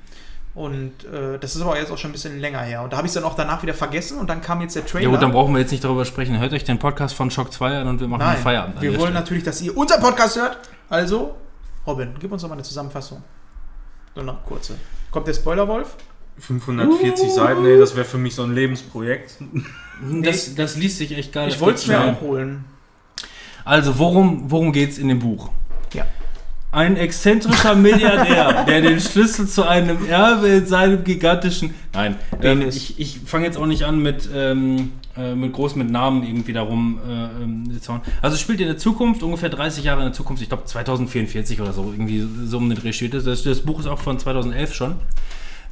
Und 0.56 1.06
äh, 1.06 1.38
das 1.40 1.56
ist 1.56 1.62
aber 1.62 1.78
jetzt 1.78 1.92
auch 1.92 1.98
schon 1.98 2.10
ein 2.10 2.14
bisschen 2.14 2.40
länger 2.40 2.62
her. 2.62 2.82
Und 2.82 2.92
da 2.92 2.98
habe 2.98 3.06
ich 3.06 3.12
es 3.12 3.14
dann 3.14 3.24
auch 3.24 3.36
danach 3.36 3.62
wieder 3.62 3.74
vergessen 3.74 4.18
und 4.18 4.30
dann 4.30 4.42
kam 4.42 4.62
jetzt 4.62 4.76
der 4.76 4.86
Trailer. 4.86 5.04
Ja 5.04 5.10
gut, 5.10 5.22
dann 5.22 5.32
brauchen 5.32 5.54
wir 5.54 5.62
jetzt 5.62 5.72
nicht 5.72 5.84
darüber 5.84 6.06
sprechen. 6.06 6.40
Hört 6.40 6.54
euch 6.54 6.64
den 6.64 6.80
Podcast 6.80 7.16
von 7.16 7.30
Shock 7.30 7.54
2 7.54 7.80
an 7.82 7.88
und 7.88 8.00
wir 8.00 8.08
machen 8.08 8.22
Nein, 8.22 8.36
einen 8.36 8.44
Feierabend. 8.44 8.82
wir 8.82 8.90
wollen 8.92 9.02
Stelle. 9.02 9.14
natürlich, 9.14 9.44
dass 9.44 9.62
ihr 9.62 9.78
unser 9.78 10.00
Podcast 10.00 10.38
hört. 10.38 10.58
Also, 10.90 11.36
Robin, 11.86 12.16
gib 12.20 12.32
uns 12.32 12.42
doch 12.42 12.50
mal 12.50 12.56
eine 12.56 12.64
Zusammenfassung. 12.64 13.24
So 14.16 14.22
eine 14.22 14.38
kurze. 14.46 14.76
Kommt 15.12 15.28
der 15.28 15.34
Spoilerwolf? 15.34 15.96
540 16.40 17.32
Seiten, 17.32 17.64
nee, 17.64 17.78
das 17.78 17.96
wäre 17.96 18.06
für 18.06 18.18
mich 18.18 18.34
so 18.34 18.44
ein 18.44 18.54
Lebensprojekt. 18.54 19.36
das, 20.24 20.56
das 20.56 20.76
liest 20.78 20.98
sich 20.98 21.16
echt 21.16 21.32
geil. 21.32 21.50
Ich 21.50 21.56
das 21.56 21.62
wollte 21.62 21.80
es 21.80 21.88
mir 21.88 22.02
auch 22.02 22.22
holen. 22.22 22.66
Also, 23.66 24.00
worum, 24.00 24.50
worum 24.50 24.72
geht 24.72 24.92
es 24.92 24.98
in 24.98 25.10
dem 25.10 25.20
Buch? 25.20 25.50
Ja. 25.94 26.06
Ein 26.72 26.98
exzentrischer 26.98 27.74
Milliardär, 27.74 28.64
der 28.66 28.82
den 28.82 29.00
Schlüssel 29.00 29.48
zu 29.48 29.68
einem 29.68 30.08
Erbe 30.08 30.48
in 30.48 30.66
seinem 30.68 31.04
gigantischen. 31.04 31.74
Nein, 31.94 32.16
ähm, 32.44 32.62
ich, 32.68 33.00
ich 33.00 33.20
fange 33.26 33.46
jetzt 33.46 33.58
auch 33.58 33.66
nicht 33.66 33.86
an 33.86 34.00
mit, 34.00 34.30
ähm, 34.32 34.92
äh, 35.18 35.34
mit 35.34 35.52
groß 35.54 35.76
mit 35.76 35.90
Namen 35.90 36.24
irgendwie 36.24 36.54
darum 36.54 37.00
äh, 37.08 37.44
ähm, 37.44 37.82
zu 37.82 37.94
hauen. 37.94 38.02
Also 38.22 38.38
spielt 38.38 38.62
in 38.62 38.68
der 38.68 38.78
Zukunft, 38.78 39.24
ungefähr 39.24 39.50
30 39.50 39.84
Jahre 39.84 40.02
in 40.02 40.08
der 40.08 40.14
Zukunft, 40.14 40.44
ich 40.44 40.50
glaube 40.50 40.66
2044 40.66 41.60
oder 41.60 41.74
so, 41.74 41.92
irgendwie 41.92 42.28
so 42.46 42.58
um 42.58 42.70
den 42.70 42.78
Dreh 42.78 42.94
steht 42.94 43.16
das. 43.16 43.24
Das, 43.24 43.42
das 43.42 43.62
Buch 43.62 43.80
ist 43.80 43.88
auch 43.88 44.00
von 44.00 44.20
2011 44.20 44.74
schon. 44.76 44.96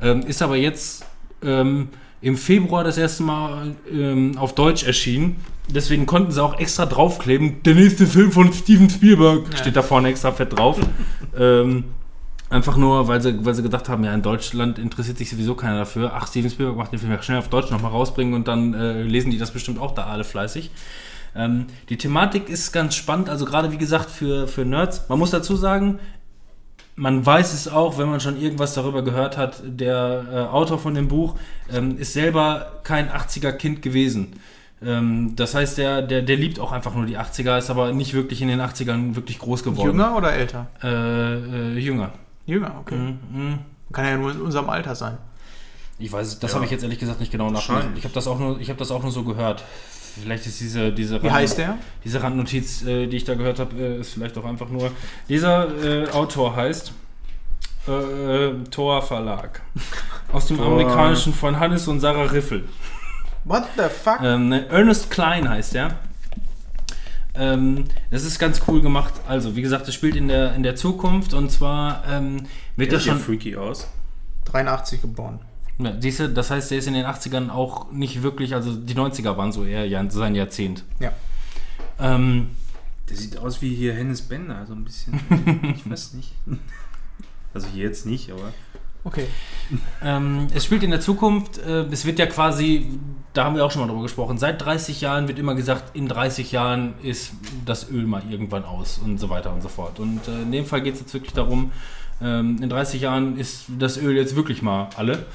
Ähm, 0.02 0.22
ist 0.22 0.42
aber 0.42 0.56
jetzt 0.56 1.06
ähm, 1.44 1.90
im 2.22 2.36
Februar 2.36 2.84
das 2.84 2.98
erste 2.98 3.24
Mal 3.24 3.76
ähm, 3.92 4.38
auf 4.38 4.56
Deutsch 4.56 4.84
erschienen. 4.84 5.38
Deswegen 5.70 6.06
konnten 6.06 6.32
sie 6.32 6.42
auch 6.42 6.60
extra 6.60 6.86
draufkleben. 6.86 7.62
Der 7.64 7.76
nächste 7.76 8.08
Film 8.08 8.32
von 8.32 8.52
Steven 8.54 8.90
Spielberg 8.90 9.52
Ja. 9.52 9.58
steht 9.58 9.76
da 9.76 9.82
vorne 9.84 10.10
extra 10.10 10.32
fett 10.32 10.58
drauf. 10.58 10.80
ähm, 11.38 11.84
einfach 12.50 12.78
nur, 12.78 13.08
weil 13.08 13.22
sie, 13.22 13.46
weil 13.46 13.54
sie 13.54 13.64
gedacht 13.64 13.90
haben, 13.90 14.04
ja, 14.04 14.14
in 14.14 14.22
Deutschland 14.22 14.80
interessiert 14.80 15.18
sich 15.18 15.30
sowieso 15.30 15.56
keiner 15.56 15.80
dafür. 15.80 16.14
Ach, 16.16 16.28
Steven 16.28 16.50
Spielberg 16.50 16.78
macht 16.78 16.92
den 16.94 17.00
Film 17.00 17.12
ja 17.12 17.22
schnell 17.22 17.38
auf 17.40 17.50
Deutsch 17.50 17.70
nochmal 17.70 17.92
rausbringen 17.92 18.34
und 18.34 18.48
dann 18.48 18.74
äh, 18.74 19.04
lesen 19.04 19.30
die 19.30 19.38
das 19.38 19.52
bestimmt 19.52 19.80
auch 19.80 19.94
da 19.94 20.06
alle 20.06 20.24
fleißig. 20.24 20.72
Ähm, 21.36 21.66
die 21.90 21.98
Thematik 21.98 22.50
ist 22.50 22.72
ganz 22.72 22.96
spannend, 22.96 23.30
also 23.30 23.46
gerade 23.46 23.72
wie 23.72 23.78
gesagt 23.78 24.10
für, 24.10 24.48
für 24.48 24.66
Nerds. 24.66 25.04
Man 25.10 25.20
muss 25.20 25.32
dazu 25.32 25.56
sagen, 25.56 26.00
man 26.98 27.24
weiß 27.26 27.54
es 27.54 27.68
auch, 27.68 27.98
wenn 28.00 28.10
man 28.10 28.20
schon 28.20 28.42
irgendwas 28.42 28.74
darüber 28.74 29.04
gehört 29.04 29.38
hat. 29.38 29.62
Der 29.64 30.26
äh, 30.32 30.36
Autor 30.54 30.80
von 30.80 30.96
dem 30.96 31.08
Buch 31.08 31.36
ähm, 31.72 31.98
ist 31.98 32.14
selber 32.14 32.72
kein 32.84 33.10
80er-Kind 33.10 33.82
gewesen. 33.84 34.34
Ähm, 34.84 35.36
das 35.36 35.54
heißt, 35.54 35.78
der, 35.78 36.02
der, 36.02 36.24
der 36.24 36.36
liebt 36.36 36.60
auch 36.60 36.72
einfach 36.72 36.96
nur 36.96 37.06
die 37.06 37.18
80er, 37.18 37.60
ist 37.60 37.70
aber 37.70 37.94
nicht 37.94 38.14
wirklich 38.16 38.42
in 38.42 38.48
den 38.48 38.60
80ern 38.62 39.16
wirklich 39.16 39.38
groß 39.38 39.64
geworden. 39.64 39.88
Jünger 39.92 40.18
oder 40.18 40.34
älter? 40.34 40.68
Äh, 40.84 40.88
äh, 40.88 41.78
jünger. 41.78 42.12
Jünger, 42.48 42.76
okay. 42.80 42.96
Mhm, 42.96 43.20
mhm. 43.32 43.60
Kann 43.94 44.06
ja 44.06 44.18
nur 44.18 44.32
in 44.32 44.42
unserem 44.42 44.70
Alter 44.70 44.96
sein. 44.96 45.18
Ich 46.00 46.12
weiß, 46.12 46.28
es, 46.28 46.40
das 46.40 46.52
Ja. 46.52 46.56
habe 46.56 46.66
ich 46.66 46.72
jetzt 46.72 46.84
ehrlich 46.84 47.00
gesagt 47.00 47.20
nicht 47.20 47.32
genau. 47.32 47.54
Wahrscheinlich. 47.54 47.98
Ich 48.00 48.04
habe 48.04 48.14
das 48.14 48.28
auch 48.28 48.40
nur, 48.40 48.60
ich 48.60 48.70
habe 48.70 48.80
das 48.80 48.90
auch 48.92 49.04
nur 49.04 49.12
so 49.12 49.24
gehört. 49.24 49.64
Vielleicht 50.22 50.46
ist 50.46 50.60
diese 50.60 50.92
diese 50.92 51.22
Wie 51.22 51.32
heißt 51.32 51.58
der? 51.58 51.78
Diese 52.04 52.22
Randnotiz, 52.22 52.84
äh, 52.84 53.08
die 53.08 53.18
ich 53.18 53.24
da 53.24 53.36
gehört 53.36 53.60
habe, 53.60 53.76
äh, 53.76 54.00
ist 54.00 54.14
vielleicht 54.14 54.38
auch 54.38 54.46
einfach 54.46 54.70
nur. 54.70 54.92
Dieser 55.30 55.68
äh, 55.84 56.10
Autor 56.10 56.56
heißt 56.56 56.94
äh, 57.88 58.50
Thor 58.70 59.02
Verlag. 59.02 59.62
Aus 60.32 60.48
dem 60.48 60.58
Thor. 60.58 60.68
amerikanischen 60.68 61.34
von 61.34 61.60
Hannes 61.60 61.88
und 61.88 62.00
Sarah 62.00 62.24
Riffel. 62.24 62.66
What 63.46 63.64
the 63.78 63.84
fuck? 63.84 64.20
Ähm, 64.22 64.50
ne, 64.50 64.68
Ernest 64.68 65.10
Klein 65.10 65.48
heißt 65.48 65.74
der. 65.74 65.96
Ähm, 67.34 67.86
das 68.12 68.24
ist 68.24 68.40
ganz 68.40 68.62
cool 68.68 68.82
gemacht. 68.82 69.14
Also, 69.28 69.56
wie 69.56 69.62
gesagt, 69.62 69.88
es 69.88 69.94
spielt 69.94 70.16
in 70.16 70.28
der, 70.28 70.56
in 70.56 70.64
der 70.64 70.76
Zukunft 70.76 71.34
und 71.34 71.52
zwar 71.52 72.04
ähm, 72.10 72.48
wird 72.76 72.92
Der 72.92 72.98
das 72.98 73.06
schon. 73.06 73.20
freaky 73.20 73.56
aus. 73.56 73.88
83 74.46 75.02
geboren. 75.02 75.40
Ja, 75.80 75.94
siehst 76.00 76.20
du, 76.20 76.30
das 76.30 76.50
heißt, 76.50 76.72
der 76.72 76.80
ist 76.80 76.88
in 76.88 76.94
den 76.96 77.06
80ern 77.06 77.50
auch 77.50 77.92
nicht 77.92 78.24
wirklich, 78.24 78.54
also 78.56 78.74
die 78.76 78.96
90er 78.96 79.38
waren 79.38 79.52
so 79.52 79.64
eher 79.64 79.88
ja- 79.88 80.10
sein 80.10 80.34
Jahrzehnt. 80.36 80.84
Ja. 81.00 81.12
Ähm, 82.00 82.50
Der 83.10 83.16
sieht 83.18 83.38
aus 83.38 83.62
wie 83.62 83.74
hier 83.76 83.94
Hennes 83.94 84.22
Bender, 84.24 84.66
so 84.68 84.74
ein 84.74 84.84
bisschen. 84.84 85.20
ich 85.76 85.90
weiß 85.90 86.14
nicht. 86.14 86.34
Also 87.54 87.68
hier 87.74 87.84
jetzt 87.86 88.06
nicht, 88.06 88.32
aber. 88.32 88.54
Okay. 89.04 89.26
ähm, 90.04 90.48
es 90.54 90.66
spielt 90.66 90.84
in 90.84 90.92
der 90.92 91.00
Zukunft, 91.00 91.60
äh, 91.60 91.84
es 91.92 92.04
wird 92.06 92.20
ja 92.20 92.26
quasi, 92.26 92.88
da 93.34 93.46
haben 93.46 93.56
wir 93.56 93.64
auch 93.64 93.72
schon 93.72 93.82
mal 93.82 93.88
drüber 93.88 94.02
gesprochen, 94.04 94.38
seit 94.38 94.62
30 94.66 95.00
Jahren 95.00 95.30
wird 95.30 95.40
immer 95.40 95.56
gesagt, 95.56 95.96
in 95.96 96.10
30 96.10 96.52
Jahren 96.52 96.96
ist 97.04 97.32
das 97.64 97.90
Öl 97.90 98.06
mal 98.06 98.22
irgendwann 98.30 98.66
aus 98.66 98.98
und 98.98 99.18
so 99.20 99.30
weiter 99.30 99.54
und 99.54 99.62
so 99.62 99.70
fort. 99.70 100.00
Und 100.02 100.28
äh, 100.28 100.42
in 100.42 100.52
dem 100.52 100.66
Fall 100.66 100.82
geht 100.82 100.96
es 100.96 101.00
jetzt 101.02 101.14
wirklich 101.14 101.32
darum, 101.34 101.72
ähm, 102.22 102.62
in 102.62 102.68
30 102.70 103.00
Jahren 103.00 103.38
ist 103.38 103.66
das 103.80 103.98
Öl 103.98 104.16
jetzt 104.18 104.36
wirklich 104.36 104.62
mal 104.62 104.90
alle. 104.98 105.26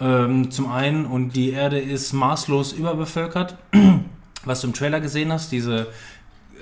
Ähm, 0.00 0.50
zum 0.50 0.70
einen, 0.70 1.04
und 1.04 1.36
die 1.36 1.50
Erde 1.50 1.78
ist 1.78 2.12
maßlos 2.12 2.72
überbevölkert. 2.72 3.56
Was 4.44 4.62
du 4.62 4.68
im 4.68 4.72
Trailer 4.72 5.00
gesehen 5.00 5.30
hast, 5.30 5.52
diese 5.52 5.88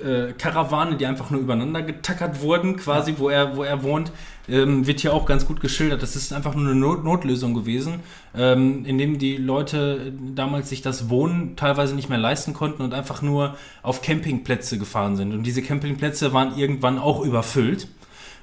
äh, 0.03 0.33
Karawane, 0.33 0.97
die 0.97 1.05
einfach 1.05 1.29
nur 1.29 1.41
übereinander 1.41 1.81
getackert 1.81 2.41
wurden, 2.41 2.75
quasi, 2.75 3.15
wo 3.17 3.29
er, 3.29 3.55
wo 3.55 3.63
er 3.63 3.83
wohnt, 3.83 4.11
ähm, 4.47 4.87
wird 4.87 4.99
hier 4.99 5.13
auch 5.13 5.25
ganz 5.25 5.45
gut 5.45 5.61
geschildert. 5.61 6.01
Das 6.01 6.15
ist 6.15 6.33
einfach 6.33 6.55
nur 6.55 6.65
eine 6.65 6.75
Not 6.75 7.03
Notlösung 7.03 7.53
gewesen, 7.53 8.01
ähm, 8.35 8.85
indem 8.85 9.19
die 9.19 9.37
Leute 9.37 10.13
damals 10.35 10.69
sich 10.69 10.81
das 10.81 11.09
Wohnen 11.09 11.55
teilweise 11.55 11.95
nicht 11.95 12.09
mehr 12.09 12.17
leisten 12.17 12.53
konnten 12.53 12.81
und 12.81 12.93
einfach 12.93 13.21
nur 13.21 13.55
auf 13.81 14.01
Campingplätze 14.01 14.77
gefahren 14.77 15.15
sind. 15.15 15.33
Und 15.33 15.43
diese 15.43 15.61
Campingplätze 15.61 16.33
waren 16.33 16.57
irgendwann 16.57 16.99
auch 16.99 17.23
überfüllt. 17.23 17.87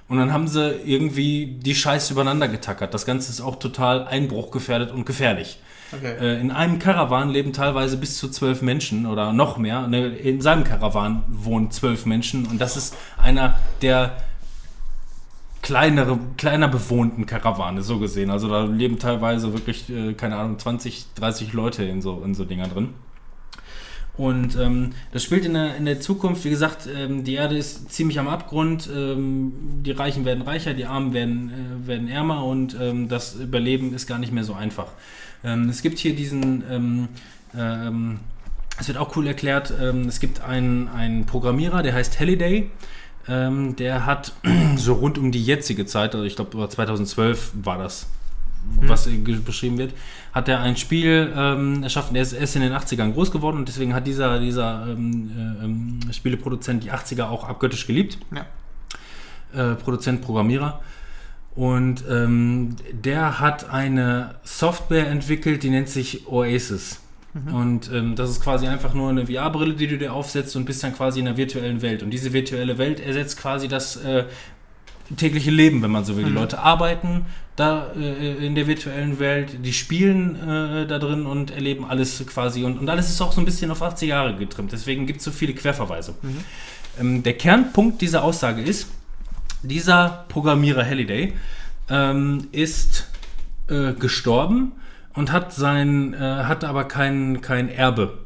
Und 0.09 0.19
dann 0.19 0.33
haben 0.33 0.47
sie 0.47 0.71
irgendwie 0.85 1.59
die 1.61 1.75
Scheiße 1.75 2.13
übereinander 2.13 2.49
getackert. 2.49 2.95
Das 2.95 3.07
Ganze 3.07 3.31
ist 3.31 3.41
auch 3.41 3.57
total 3.57 4.07
einbruchgefährdet 4.07 4.93
und 4.93 5.05
gefährlich. 5.05 5.59
Okay. 5.93 6.15
Äh, 6.21 6.41
in 6.41 6.51
einem 6.51 6.79
Karawan 6.79 7.31
leben 7.31 7.53
teilweise 7.53 7.97
bis 7.97 8.19
zu 8.19 8.29
zwölf 8.29 8.63
Menschen 8.63 9.07
oder 9.07 9.33
noch 9.33 9.57
mehr. 9.57 9.87
Ne, 9.89 10.07
In 10.09 10.41
seinem 10.41 10.65
Karawan 10.65 11.23
wohnen 11.29 11.71
zwölf 11.71 12.07
Menschen 12.07 12.47
und 12.47 12.61
das 12.61 12.77
ist 12.77 12.97
einer 13.17 13.59
der 13.83 14.17
kleinere, 15.63 16.19
kleiner 16.37 16.69
bewohnten 16.69 17.27
Karawane, 17.27 17.83
so 17.83 17.99
gesehen. 17.99 18.31
Also 18.31 18.49
da 18.49 18.65
leben 18.65 19.01
teilweise 19.01 19.53
wirklich, 19.53 19.91
äh, 19.91 20.15
keine 20.15 20.37
Ahnung, 20.37 20.59
20, 20.59 21.15
30 21.17 21.53
Leute 21.53 21.85
in 21.85 22.01
so, 22.03 22.23
in 22.25 22.35
so 22.35 22.45
Dinger 22.45 22.69
drin. 22.69 22.95
Und 24.17 24.57
ähm, 24.57 24.93
das 25.13 25.23
spielt 25.23 25.45
in 25.45 25.55
der, 25.55 25.77
in 25.77 25.85
der 25.85 26.01
Zukunft, 26.01 26.45
wie 26.45 26.51
gesagt, 26.51 26.89
ähm, 26.95 27.25
die 27.25 27.35
Erde 27.35 27.57
ist 27.57 27.93
ziemlich 27.93 28.19
am 28.19 28.29
Abgrund, 28.29 28.89
ähm, 28.95 29.53
die 29.85 29.91
Reichen 29.91 30.25
werden 30.25 30.43
reicher, 30.43 30.73
die 30.73 30.87
Armen 30.87 31.13
werden, 31.13 31.51
äh, 31.51 31.87
werden 31.87 32.09
ärmer 32.09 32.45
und 32.45 32.77
ähm, 32.81 33.09
das 33.09 33.35
Überleben 33.35 33.95
ist 33.95 34.07
gar 34.07 34.19
nicht 34.19 34.33
mehr 34.33 34.45
so 34.45 34.55
einfach. 34.55 34.87
Ähm, 35.45 35.69
es 35.69 35.83
gibt 35.83 35.99
hier 35.99 36.17
diesen, 36.17 36.65
ähm, 36.71 37.09
es 38.79 38.89
wird 38.89 38.99
auch 38.99 39.17
cool 39.17 39.27
erklärt, 39.27 39.71
es 39.71 40.21
gibt 40.21 40.43
einen, 40.43 40.89
einen 40.89 41.25
Programmierer, 41.25 41.83
der 41.83 41.95
heißt 41.95 42.21
Halliday, 42.21 42.69
der 43.27 44.05
hat 44.05 44.35
so 44.77 44.93
rund 44.93 45.17
um 45.17 45.33
die 45.33 45.43
jetzige 45.43 45.87
Zeit, 45.87 46.15
also 46.15 46.27
ich 46.27 46.37
glaube 46.37 46.69
2012 46.69 47.53
war 47.63 47.79
das, 47.79 48.09
was 48.81 49.07
äh, 49.07 49.17
beschrieben 49.17 49.79
wird, 49.79 49.95
hat 50.33 50.49
er 50.49 50.61
ein 50.61 50.77
Spiel 50.77 51.33
ähm, 51.35 51.83
erschaffen. 51.83 52.17
Er 52.17 52.23
ist, 52.23 52.33
er 52.33 52.43
ist 52.43 52.57
in 52.57 52.63
den 52.63 52.73
80ern 52.73 53.13
groß 53.13 53.31
geworden 53.31 53.57
und 53.59 53.69
deswegen 53.69 53.95
hat 53.95 54.07
dieser, 54.07 54.39
dieser 54.39 54.87
ähm, 54.89 55.31
äh, 55.37 55.65
ähm, 55.65 56.01
Spieleproduzent 56.13 56.85
die 56.85 56.93
80er 56.93 57.25
auch 57.25 57.45
abgöttisch 57.45 57.87
geliebt. 57.87 58.19
Ja. 58.35 59.73
Äh, 59.73 59.75
Produzent, 59.77 60.23
Programmierer. 60.23 60.81
Und 61.55 62.05
ähm, 62.11 62.77
der 62.93 63.41
hat 63.41 63.71
eine 63.71 64.35
Software 64.43 65.09
entwickelt, 65.09 65.63
die 65.63 65.71
nennt 65.71 65.89
sich 65.89 66.27
Oasis. 66.29 67.01
Und 67.53 67.91
ähm, 67.93 68.17
das 68.17 68.31
ist 68.31 68.41
quasi 68.41 68.67
einfach 68.67 68.95
nur 68.95 69.11
eine 69.11 69.27
VR-Brille, 69.27 69.75
die 69.75 69.87
du 69.87 69.99
dir 69.99 70.15
aufsetzt 70.15 70.57
und 70.57 70.65
bist 70.65 70.83
dann 70.83 70.95
quasi 70.95 71.21
in 71.21 71.29
einer 71.29 71.37
virtuellen 71.37 71.83
Welt. 71.83 72.03
Und 72.03 72.11
diese 72.11 72.33
virtuelle 72.33 72.79
Welt 72.79 72.99
ersetzt 72.99 73.39
quasi 73.39 73.69
das 73.69 73.97
äh, 73.97 74.25
tägliche 75.17 75.51
Leben, 75.51 75.83
wenn 75.83 75.91
man 75.91 76.05
so 76.05 76.17
will. 76.17 76.25
Die 76.25 76.31
Leute 76.31 76.59
arbeiten 76.59 77.27
da 77.57 77.91
äh, 77.97 78.47
in 78.47 78.55
der 78.55 78.67
virtuellen 78.67 79.19
Welt, 79.19 79.65
die 79.65 79.73
spielen 79.73 80.37
äh, 80.37 80.87
da 80.87 80.99
drin 80.99 81.27
und 81.27 81.51
erleben 81.51 81.87
alles 81.87 82.25
quasi. 82.27 82.65
Und, 82.65 82.79
und 82.79 82.89
alles 82.89 83.09
ist 83.09 83.21
auch 83.21 83.33
so 83.33 83.41
ein 83.41 83.47
bisschen 83.47 83.71
auf 83.71 83.83
80 83.83 84.11
Jahre 84.11 84.37
getrimmt. 84.37 84.73
Deswegen 84.73 85.07
gibt 85.07 85.19
es 85.19 85.25
so 85.25 85.31
viele 85.31 85.55
Querverweise. 85.55 86.15
Ähm, 87.01 87.23
der 87.23 87.35
Kernpunkt 87.35 88.03
dieser 88.03 88.23
Aussage 88.23 88.63
ist, 88.63 88.89
dieser 89.63 90.27
Programmierer 90.29 90.85
Halliday 90.85 91.33
ähm, 91.89 92.49
ist 92.53 93.09
äh, 93.69 93.93
gestorben 93.95 94.73
und 95.15 95.33
hat 95.33 95.55
sein, 95.55 96.15
äh, 96.15 96.19
hat 96.19 96.63
aber 96.63 96.85
kein, 96.85 97.41
kein 97.41 97.71
Erbe. 97.71 98.19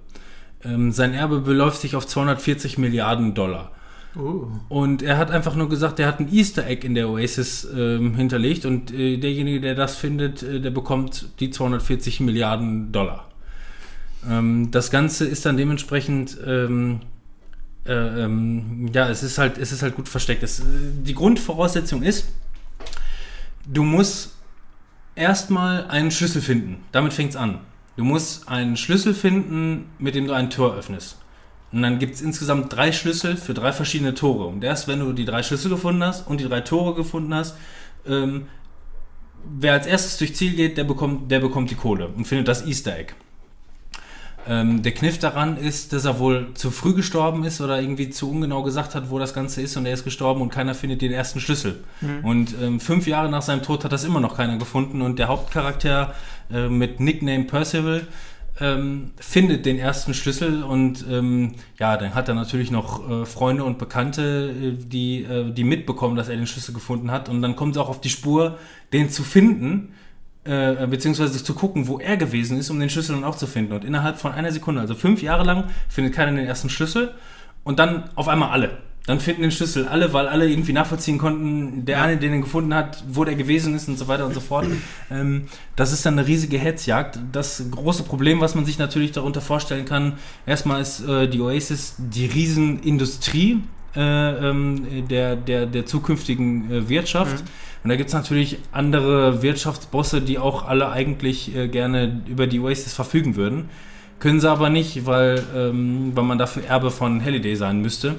Ähm, 0.64 0.92
sein 0.92 1.14
Erbe 1.14 1.40
beläuft 1.40 1.80
sich 1.80 1.94
auf 1.94 2.06
240 2.06 2.78
Milliarden 2.78 3.34
Dollar. 3.34 3.70
Uh. 4.16 4.46
Und 4.68 5.02
er 5.02 5.18
hat 5.18 5.30
einfach 5.30 5.54
nur 5.54 5.68
gesagt, 5.68 6.00
er 6.00 6.08
hat 6.08 6.18
ein 6.18 6.32
Easter 6.32 6.66
Egg 6.66 6.84
in 6.84 6.94
der 6.94 7.08
Oasis 7.08 7.66
ähm, 7.72 8.16
hinterlegt 8.16 8.66
und 8.66 8.92
äh, 8.92 9.18
derjenige, 9.18 9.61
der 9.61 9.74
das 9.74 9.96
findet, 9.96 10.42
äh, 10.42 10.61
der 10.61 10.70
bekommt 10.70 11.28
die 11.38 11.50
240 11.50 12.20
Milliarden 12.20 12.90
Dollar. 12.90 13.28
Ähm, 14.28 14.70
das 14.70 14.90
Ganze 14.90 15.26
ist 15.26 15.46
dann 15.46 15.56
dementsprechend, 15.56 16.36
ähm, 16.44 17.00
äh, 17.86 17.92
ähm, 17.92 18.90
ja, 18.92 19.08
es 19.08 19.22
ist 19.22 19.38
halt, 19.38 19.58
es 19.58 19.70
ist 19.70 19.82
halt 19.82 19.94
gut 19.94 20.08
versteckt. 20.08 20.42
Es, 20.42 20.61
äh, 20.61 20.64
die 21.04 21.14
Grundvoraussetzung 21.14 22.02
ist, 22.02 22.28
du 23.66 23.84
musst 23.84 24.34
erstmal 25.14 25.86
einen 25.86 26.11
Schlüssel 26.11 26.42
finden. 26.42 26.78
Damit 26.90 27.12
fängt 27.12 27.30
es 27.30 27.36
an. 27.36 27.61
Du 27.96 28.04
musst 28.04 28.48
einen 28.48 28.76
Schlüssel 28.76 29.14
finden, 29.14 29.86
mit 29.98 30.14
dem 30.14 30.26
du 30.26 30.32
ein 30.32 30.50
Tor 30.50 30.74
öffnest. 30.74 31.19
Und 31.72 31.82
dann 31.82 31.98
gibt 31.98 32.14
es 32.16 32.20
insgesamt 32.20 32.74
drei 32.74 32.92
Schlüssel 32.92 33.36
für 33.36 33.54
drei 33.54 33.72
verschiedene 33.72 34.14
Tore. 34.14 34.46
Und 34.46 34.64
erst 34.64 34.88
wenn 34.88 35.00
du 35.00 35.12
die 35.12 35.24
drei 35.24 35.42
Schlüssel 35.42 35.70
gefunden 35.70 36.02
hast 36.02 36.26
und 36.26 36.40
die 36.40 36.48
drei 36.48 36.60
Tore 36.60 36.94
gefunden 36.94 37.32
hast, 37.32 37.56
ähm, 38.06 38.46
wer 39.58 39.74
als 39.74 39.86
erstes 39.86 40.18
durchs 40.18 40.38
Ziel 40.38 40.54
geht, 40.54 40.76
der 40.78 40.84
bekommt, 40.84 41.30
der 41.30 41.40
bekommt 41.40 41.70
die 41.70 41.76
Kohle 41.76 42.08
und 42.08 42.26
findet 42.26 42.48
das 42.48 42.66
Easter 42.66 42.98
Egg. 42.98 43.14
Ähm, 44.48 44.82
der 44.82 44.92
Kniff 44.92 45.18
daran 45.18 45.58
ist, 45.58 45.92
dass 45.92 46.06
er 46.06 46.18
wohl 46.18 46.48
zu 46.54 46.70
früh 46.70 46.94
gestorben 46.94 47.44
ist 47.44 47.60
oder 47.60 47.80
irgendwie 47.80 48.08
zu 48.08 48.30
ungenau 48.30 48.62
gesagt 48.62 48.94
hat, 48.94 49.10
wo 49.10 49.18
das 49.18 49.34
Ganze 49.34 49.60
ist 49.60 49.76
und 49.76 49.84
er 49.84 49.92
ist 49.92 50.02
gestorben 50.02 50.40
und 50.40 50.48
keiner 50.48 50.74
findet 50.74 51.02
den 51.02 51.12
ersten 51.12 51.40
Schlüssel. 51.40 51.84
Und 52.22 52.54
ähm, 52.60 52.80
fünf 52.80 53.06
Jahre 53.06 53.30
nach 53.30 53.42
seinem 53.42 53.62
Tod 53.62 53.84
hat 53.84 53.92
das 53.92 54.02
immer 54.04 54.18
noch 54.18 54.36
keiner 54.36 54.56
gefunden 54.56 55.02
und 55.02 55.18
der 55.18 55.28
Hauptcharakter 55.28 56.14
äh, 56.50 56.68
mit 56.68 57.00
Nickname 57.00 57.44
Percival 57.44 58.06
ähm, 58.61 59.12
findet 59.18 59.66
den 59.66 59.78
ersten 59.78 60.14
Schlüssel 60.14 60.62
und 60.62 61.04
ähm, 61.11 61.54
ja, 61.78 61.96
dann 61.96 62.14
hat 62.14 62.28
er 62.28 62.34
natürlich 62.34 62.70
noch 62.70 63.08
äh, 63.08 63.26
Freunde 63.26 63.64
und 63.64 63.78
Bekannte, 63.78 64.50
äh, 64.50 64.72
die, 64.72 65.24
äh, 65.24 65.50
die 65.50 65.64
mitbekommen, 65.64 66.16
dass 66.16 66.28
er 66.28 66.36
den 66.36 66.46
Schlüssel 66.46 66.74
gefunden 66.74 67.11
hat 67.11 67.28
und 67.28 67.42
dann 67.42 67.56
kommt 67.56 67.76
es 67.76 67.82
auch 67.82 67.88
auf 67.88 68.00
die 68.00 68.11
Spur, 68.11 68.58
den 68.92 69.11
zu 69.11 69.22
finden 69.22 69.94
äh, 70.44 70.86
beziehungsweise 70.86 71.42
zu 71.42 71.54
gucken, 71.54 71.86
wo 71.86 71.98
er 71.98 72.16
gewesen 72.16 72.58
ist, 72.58 72.70
um 72.70 72.80
den 72.80 72.90
Schlüssel 72.90 73.14
dann 73.14 73.24
auch 73.24 73.36
zu 73.36 73.46
finden. 73.46 73.72
Und 73.72 73.84
innerhalb 73.84 74.18
von 74.18 74.32
einer 74.32 74.50
Sekunde, 74.52 74.80
also 74.80 74.94
fünf 74.94 75.22
Jahre 75.22 75.44
lang, 75.44 75.64
findet 75.88 76.14
keiner 76.14 76.32
den 76.32 76.46
ersten 76.46 76.70
Schlüssel 76.70 77.14
und 77.62 77.78
dann 77.78 78.04
auf 78.14 78.28
einmal 78.28 78.50
alle. 78.50 78.78
Dann 79.07 79.18
finden 79.18 79.42
den 79.42 79.51
Schlüssel 79.51 79.88
alle, 79.88 80.12
weil 80.12 80.28
alle 80.28 80.48
irgendwie 80.48 80.72
nachvollziehen 80.72 81.18
konnten, 81.18 81.84
der 81.84 82.03
eine, 82.03 82.16
den 82.18 82.32
er 82.32 82.38
gefunden 82.40 82.74
hat, 82.74 83.03
wo 83.09 83.24
der 83.24 83.34
gewesen 83.34 83.74
ist 83.74 83.88
und 83.88 83.98
so 83.98 84.09
weiter 84.09 84.26
und 84.26 84.34
so 84.34 84.40
fort. 84.40 84.66
Ähm, 85.12 85.48
das 85.74 85.92
ist 85.92 86.07
dann 86.07 86.16
eine 86.16 86.28
riesige 86.28 86.57
Hetzjagd. 86.57 87.18
Das 87.32 87.64
große 87.68 88.05
Problem, 88.05 88.40
was 88.40 88.55
man 88.55 88.64
sich 88.64 88.78
natürlich 88.78 89.11
darunter 89.11 89.40
vorstellen 89.40 89.84
kann, 89.84 90.18
erstmal 90.46 90.80
ist 90.80 91.01
äh, 91.01 91.26
die 91.26 91.40
Oasis 91.40 91.96
die 91.98 92.26
Riesenindustrie 92.26 93.61
äh, 93.96 94.01
ähm, 94.51 95.09
der, 95.09 95.34
der, 95.34 95.66
der 95.66 95.86
zukünftigen 95.86 96.70
äh, 96.70 96.88
Wirtschaft. 96.88 97.42
Und 97.82 97.90
da 97.90 97.96
gibt 97.96 98.09
es 98.09 98.14
natürlich 98.14 98.59
andere 98.70 99.42
Wirtschaftsbosse, 99.42 100.20
die 100.20 100.38
auch 100.38 100.68
alle 100.68 100.90
eigentlich 100.90 101.55
äh, 101.57 101.66
gerne 101.66 102.22
über 102.28 102.46
die 102.46 102.61
Oasis 102.61 102.94
verfügen 102.94 103.34
würden. 103.34 103.68
Können 104.20 104.38
sie 104.38 104.51
aber 104.51 104.70
nicht, 104.70 105.07
weil, 105.07 105.42
ähm, 105.57 106.12
weil 106.14 106.24
man 106.24 106.38
dafür 106.38 106.64
Erbe 106.64 106.90
von 106.90 107.24
Halliday 107.24 107.57
sein 107.57 107.80
müsste. 107.80 108.16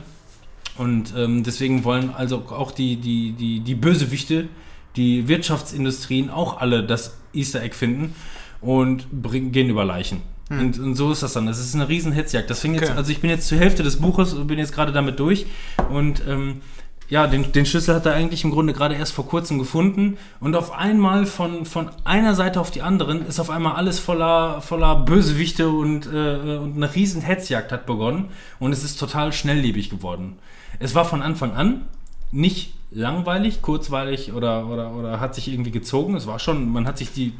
Und 0.77 1.13
ähm, 1.15 1.43
deswegen 1.43 1.83
wollen 1.83 2.11
also 2.11 2.43
auch 2.49 2.71
die, 2.71 2.95
die, 2.95 3.33
die, 3.33 3.59
die 3.59 3.75
Bösewichte, 3.75 4.47
die 4.95 5.27
Wirtschaftsindustrien 5.27 6.29
auch 6.29 6.59
alle 6.59 6.83
das 6.83 7.17
Easter 7.33 7.61
Egg 7.61 7.75
finden 7.75 8.15
und 8.61 9.07
bring, 9.11 9.51
gehen 9.51 9.69
über 9.69 9.85
Leichen. 9.85 10.21
Und, 10.49 10.79
und 10.79 10.95
so 10.95 11.13
ist 11.13 11.23
das 11.23 11.31
dann. 11.31 11.45
Das 11.45 11.59
ist 11.59 11.75
eine 11.75 11.87
riesen 11.87 12.11
Hetzjagd. 12.11 12.49
Das 12.49 12.59
fing 12.59 12.73
jetzt, 12.73 12.89
Okay. 12.89 12.97
also 12.97 13.09
ich 13.09 13.21
bin 13.21 13.29
jetzt 13.29 13.47
zur 13.47 13.57
Hälfte 13.57 13.83
des 13.83 13.97
Buches 14.01 14.33
und 14.33 14.47
bin 14.47 14.59
jetzt 14.59 14.73
gerade 14.73 14.91
damit 14.91 15.17
durch. 15.17 15.45
Und 15.89 16.21
ähm, 16.27 16.59
ja, 17.07 17.27
den, 17.27 17.53
den 17.53 17.65
Schlüssel 17.65 17.95
hat 17.95 18.05
er 18.05 18.15
eigentlich 18.15 18.43
im 18.43 18.51
Grunde 18.51 18.73
gerade 18.73 18.95
erst 18.95 19.13
vor 19.13 19.25
kurzem 19.27 19.59
gefunden. 19.59 20.17
Und 20.41 20.57
auf 20.57 20.73
einmal 20.73 21.25
von, 21.25 21.65
von 21.65 21.89
einer 22.03 22.35
Seite 22.35 22.59
auf 22.59 22.69
die 22.69 22.81
anderen 22.81 23.25
ist 23.25 23.39
auf 23.39 23.49
einmal 23.49 23.75
alles 23.75 23.99
voller, 23.99 24.61
voller 24.61 24.95
Bösewichte 24.97 25.69
und, 25.69 26.05
äh, 26.07 26.09
und 26.57 26.75
eine 26.75 26.93
riesen 26.95 27.21
Hetzjagd 27.21 27.71
hat 27.71 27.85
begonnen. 27.85 28.25
Und 28.59 28.73
es 28.73 28.83
ist 28.83 28.99
total 28.99 29.31
schnelllebig 29.31 29.89
geworden. 29.89 30.37
Es 30.79 30.95
war 30.95 31.05
von 31.05 31.21
Anfang 31.21 31.53
an 31.53 31.85
nicht 32.31 32.73
langweilig, 32.91 33.61
kurzweilig 33.61 34.33
oder, 34.33 34.67
oder, 34.67 34.91
oder 34.91 35.19
hat 35.19 35.35
sich 35.35 35.47
irgendwie 35.47 35.71
gezogen. 35.71 36.15
Es 36.15 36.27
war 36.27 36.39
schon, 36.39 36.71
man 36.71 36.87
hat 36.87 36.97
sich 36.97 37.13
die, 37.13 37.33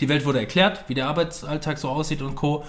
die 0.00 0.08
Welt 0.08 0.24
wurde 0.24 0.38
erklärt, 0.38 0.84
wie 0.88 0.94
der 0.94 1.08
Arbeitsalltag 1.08 1.78
so 1.78 1.88
aussieht 1.88 2.22
und 2.22 2.34
Co. 2.34 2.64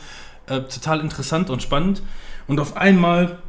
Äh, 0.47 0.61
total 0.61 1.01
interessant 1.01 1.49
und 1.49 1.61
spannend. 1.61 2.01
Und 2.47 2.59
auf 2.59 2.77
einmal 2.77 3.39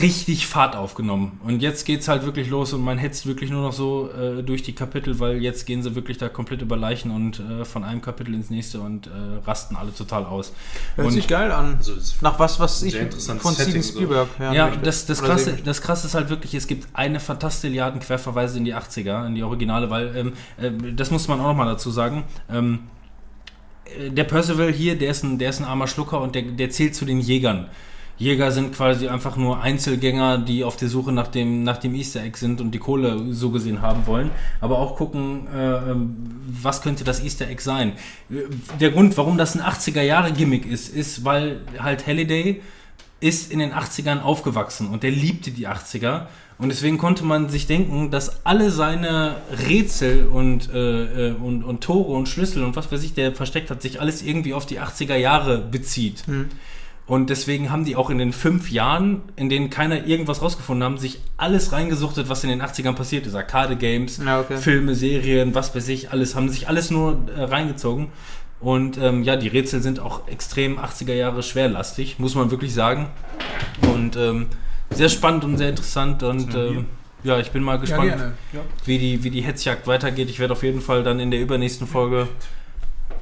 richtig 0.00 0.46
Fahrt 0.46 0.76
aufgenommen. 0.76 1.40
Und 1.44 1.60
jetzt 1.62 1.84
geht's 1.86 2.08
halt 2.08 2.24
wirklich 2.24 2.48
los 2.48 2.72
und 2.72 2.82
man 2.82 2.98
hetzt 2.98 3.26
wirklich 3.26 3.50
nur 3.50 3.62
noch 3.62 3.72
so 3.72 4.10
äh, 4.10 4.42
durch 4.42 4.62
die 4.62 4.72
Kapitel, 4.74 5.18
weil 5.20 5.42
jetzt 5.42 5.66
gehen 5.66 5.82
sie 5.82 5.94
wirklich 5.94 6.18
da 6.18 6.28
komplett 6.28 6.62
über 6.62 6.76
Leichen 6.76 7.10
und 7.10 7.40
äh, 7.40 7.64
von 7.64 7.84
einem 7.84 8.00
Kapitel 8.02 8.34
ins 8.34 8.50
nächste 8.50 8.80
und 8.80 9.06
äh, 9.06 9.10
rasten 9.46 9.76
alle 9.76 9.94
total 9.94 10.24
aus. 10.26 10.52
Hört 10.96 11.08
und 11.08 11.12
sich 11.14 11.26
geil 11.28 11.50
an. 11.52 11.76
Also 11.78 11.92
es- 11.94 12.20
Nach 12.22 12.38
was, 12.38 12.60
was 12.60 12.82
ich 12.82 12.96
von 12.96 13.10
Steven 13.10 13.40
Setting 13.54 13.82
so. 13.82 13.92
Spielberg 13.94 14.28
hören 14.38 14.54
Ja, 14.54 14.66
möchte. 14.66 14.82
das, 14.82 15.06
das, 15.06 15.18
Oder 15.20 15.28
krasse, 15.30 15.58
das 15.64 15.82
krasse 15.82 16.06
ist 16.06 16.14
halt 16.14 16.28
wirklich, 16.30 16.54
es 16.54 16.66
gibt 16.66 16.86
eine 16.94 17.20
Fantastilliarden 17.20 18.00
Querverweise 18.00 18.58
in 18.58 18.64
die 18.64 18.74
80er, 18.74 19.26
in 19.26 19.34
die 19.34 19.42
Originale, 19.42 19.90
weil 19.90 20.16
ähm, 20.16 20.32
äh, 20.58 20.70
das 20.94 21.10
muss 21.10 21.28
man 21.28 21.40
auch 21.40 21.46
nochmal 21.48 21.66
dazu 21.66 21.90
sagen. 21.90 22.24
Ähm, 22.50 22.80
äh, 23.98 24.10
der 24.10 24.24
Percival 24.24 24.72
hier, 24.72 24.98
der 24.98 25.10
ist 25.10 25.22
ein, 25.24 25.38
der 25.38 25.50
ist 25.50 25.60
ein 25.60 25.64
armer 25.64 25.86
Schlucker 25.86 26.20
und 26.20 26.34
der, 26.34 26.42
der 26.42 26.70
zählt 26.70 26.94
zu 26.94 27.04
den 27.04 27.20
Jägern. 27.20 27.66
Jäger 28.18 28.50
sind 28.50 28.74
quasi 28.74 29.08
einfach 29.08 29.36
nur 29.36 29.62
Einzelgänger, 29.62 30.38
die 30.38 30.64
auf 30.64 30.76
der 30.76 30.88
Suche 30.88 31.12
nach 31.12 31.28
dem, 31.28 31.62
nach 31.62 31.78
dem 31.78 31.94
Easter 31.94 32.22
Egg 32.22 32.36
sind 32.36 32.60
und 32.60 32.72
die 32.72 32.78
Kohle 32.78 33.32
so 33.32 33.50
gesehen 33.50 33.80
haben 33.80 34.06
wollen. 34.06 34.30
Aber 34.60 34.78
auch 34.78 34.96
gucken, 34.96 35.46
äh, 35.54 35.90
ähm, 35.90 36.16
was 36.48 36.82
könnte 36.82 37.04
das 37.04 37.22
Easter 37.22 37.48
Egg 37.48 37.62
sein. 37.62 37.92
Äh, 38.30 38.42
Der 38.80 38.90
Grund, 38.90 39.16
warum 39.16 39.38
das 39.38 39.54
ein 39.54 39.62
80er-Jahre-Gimmick 39.62 40.66
ist, 40.66 40.88
ist, 40.88 41.24
weil 41.24 41.60
halt 41.78 42.06
Halliday 42.06 42.60
ist 43.20 43.52
in 43.52 43.60
den 43.60 43.72
80ern 43.72 44.22
aufgewachsen 44.22 44.88
und 44.88 45.02
der 45.02 45.10
liebte 45.10 45.50
die 45.50 45.68
80er. 45.68 46.26
Und 46.58 46.70
deswegen 46.70 46.98
konnte 46.98 47.24
man 47.24 47.48
sich 47.48 47.68
denken, 47.68 48.10
dass 48.10 48.44
alle 48.44 48.72
seine 48.72 49.36
Rätsel 49.68 50.26
und, 50.26 50.72
äh, 50.72 51.28
äh, 51.28 51.34
und, 51.34 51.62
und 51.62 51.82
Tore 51.82 52.12
und 52.14 52.28
Schlüssel 52.28 52.64
und 52.64 52.74
was 52.74 52.90
weiß 52.90 53.04
ich, 53.04 53.14
der 53.14 53.32
versteckt 53.32 53.70
hat, 53.70 53.80
sich 53.80 54.00
alles 54.00 54.22
irgendwie 54.22 54.54
auf 54.54 54.66
die 54.66 54.80
80er 54.80 55.14
Jahre 55.14 55.58
bezieht. 55.58 56.24
Und 57.08 57.30
deswegen 57.30 57.70
haben 57.72 57.84
die 57.86 57.96
auch 57.96 58.10
in 58.10 58.18
den 58.18 58.32
fünf 58.34 58.70
Jahren, 58.70 59.22
in 59.34 59.48
denen 59.48 59.70
keiner 59.70 60.06
irgendwas 60.06 60.42
rausgefunden 60.42 60.84
haben, 60.84 60.98
sich 60.98 61.20
alles 61.38 61.72
reingesuchtet, 61.72 62.28
was 62.28 62.44
in 62.44 62.50
den 62.50 62.60
80ern 62.62 62.92
passiert 62.92 63.26
ist. 63.26 63.34
Arcade-Games, 63.34 64.20
Ja, 64.24 64.40
okay. 64.40 64.58
Filme, 64.58 64.94
Serien, 64.94 65.54
was 65.54 65.74
weiß 65.74 65.88
ich, 65.88 66.10
alles, 66.12 66.34
haben 66.36 66.50
sich 66.50 66.68
alles 66.68 66.90
nur 66.90 67.18
äh, 67.34 67.44
reingezogen. 67.44 68.08
Und 68.60 68.98
ähm, 68.98 69.22
ja, 69.22 69.36
die 69.36 69.48
Rätsel 69.48 69.80
sind 69.80 70.00
auch 70.00 70.28
extrem 70.28 70.78
80er 70.78 71.14
Jahre 71.14 71.42
schwerlastig, 71.42 72.18
muss 72.18 72.34
man 72.34 72.50
wirklich 72.50 72.74
sagen. 72.74 73.08
Und 73.94 74.16
ähm, 74.16 74.46
sehr 74.90 75.08
spannend 75.08 75.44
und 75.44 75.56
sehr 75.56 75.70
interessant. 75.70 76.22
Und 76.22 76.52
Ja, 76.52 76.66
ähm, 76.66 76.86
ja, 77.24 77.38
ich 77.38 77.52
bin 77.52 77.62
mal 77.62 77.74
Ja, 77.76 77.80
gespannt, 77.80 78.08
gerne. 78.10 78.32
Ja. 78.52 78.60
wie, 78.84 78.98
die, 78.98 79.24
wie 79.24 79.30
die 79.30 79.40
Hetzjagd 79.40 79.86
weitergeht. 79.86 80.28
Ich 80.28 80.40
werde 80.40 80.52
auf 80.52 80.62
jeden 80.62 80.82
Fall 80.82 81.02
dann 81.04 81.20
in 81.20 81.30
der 81.30 81.40
übernächsten 81.40 81.86
Folge 81.86 82.28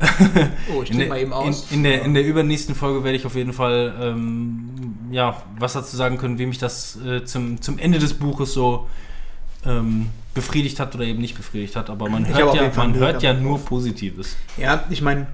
Oh, 0.74 0.82
ich 0.82 0.90
der, 0.90 1.08
mal 1.08 1.18
eben 1.18 1.32
aus. 1.32 1.70
In, 1.70 1.78
in, 1.78 1.84
der, 1.84 2.02
in 2.02 2.14
der 2.14 2.24
übernächsten 2.24 2.74
Folge 2.74 3.04
werde 3.04 3.16
ich 3.16 3.26
auf 3.26 3.34
jeden 3.34 3.52
Fall 3.52 3.94
ähm, 4.00 4.94
ja, 5.10 5.42
was 5.58 5.74
dazu 5.74 5.96
sagen 5.96 6.18
können, 6.18 6.38
wie 6.38 6.46
mich 6.46 6.58
das 6.58 6.98
äh, 7.04 7.24
zum, 7.24 7.60
zum 7.60 7.78
Ende 7.78 7.98
des 7.98 8.14
Buches 8.14 8.52
so 8.52 8.88
ähm, 9.64 10.08
befriedigt 10.34 10.78
hat 10.80 10.94
oder 10.94 11.04
eben 11.04 11.20
nicht 11.20 11.36
befriedigt 11.36 11.76
hat. 11.76 11.90
Aber 11.90 12.08
man 12.08 12.26
hört 12.26 12.54
ja, 12.54 12.70
man 12.76 12.94
hört 12.94 13.22
ja 13.22 13.32
nur. 13.32 13.58
Positives. 13.58 14.36
Ja, 14.56 14.84
ich 14.90 15.02
meine, 15.02 15.26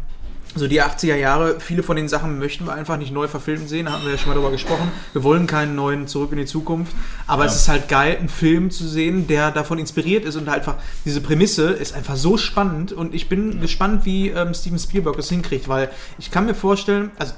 so 0.55 0.69
die 0.69 0.83
80er 0.83 1.17
Jahre, 1.17 1.61
viele 1.61 1.83
von 1.83 1.97
den 1.97 2.09
Sachen 2.09 2.39
möchten 2.39 2.67
wir 2.67 2.75
einfach 2.75 2.99
nicht 2.99 3.13
neu 3.13 3.27
verfilmt 3.27 3.69
sehen, 3.69 3.87
da 3.87 3.93
hatten 3.93 4.05
wir 4.05 4.13
ja 4.13 4.19
schon 4.19 4.29
mal 4.29 4.35
drüber 4.35 4.51
gesprochen. 4.51 4.91
Wir 5.13 5.23
wollen 5.23 5.47
keinen 5.47 5.75
neuen 5.75 6.07
Zurück 6.07 6.33
in 6.33 6.39
die 6.39 6.45
Zukunft, 6.45 6.95
aber 7.27 7.45
es 7.47 7.53
Ja. 7.53 7.57
ist 7.59 7.69
halt 7.69 7.89
geil, 7.89 8.17
einen 8.19 8.29
Film 8.29 8.71
zu 8.71 8.87
sehen, 8.87 9.27
der 9.27 9.51
davon 9.51 9.79
inspiriert 9.79 10.25
ist 10.25 10.37
und 10.37 10.49
halt 10.51 10.61
einfach 10.61 10.77
diese 11.05 11.21
Prämisse 11.23 11.71
ist 11.71 11.95
einfach 11.95 12.17
so 12.17 12.37
spannend 12.37 12.93
und 12.93 13.15
ich 13.15 13.29
bin 13.29 13.61
gespannt, 13.61 14.05
wie 14.05 14.29
ähm, 14.29 14.53
Steven 14.55 14.79
Spielberg 14.79 15.19
es 15.19 15.29
hinkriegt, 15.31 15.69
weil 15.69 15.91
ich 16.19 16.31
kann 16.31 16.45
mir 16.47 16.55
vorstellen, 16.55 17.11
also 17.19 17.33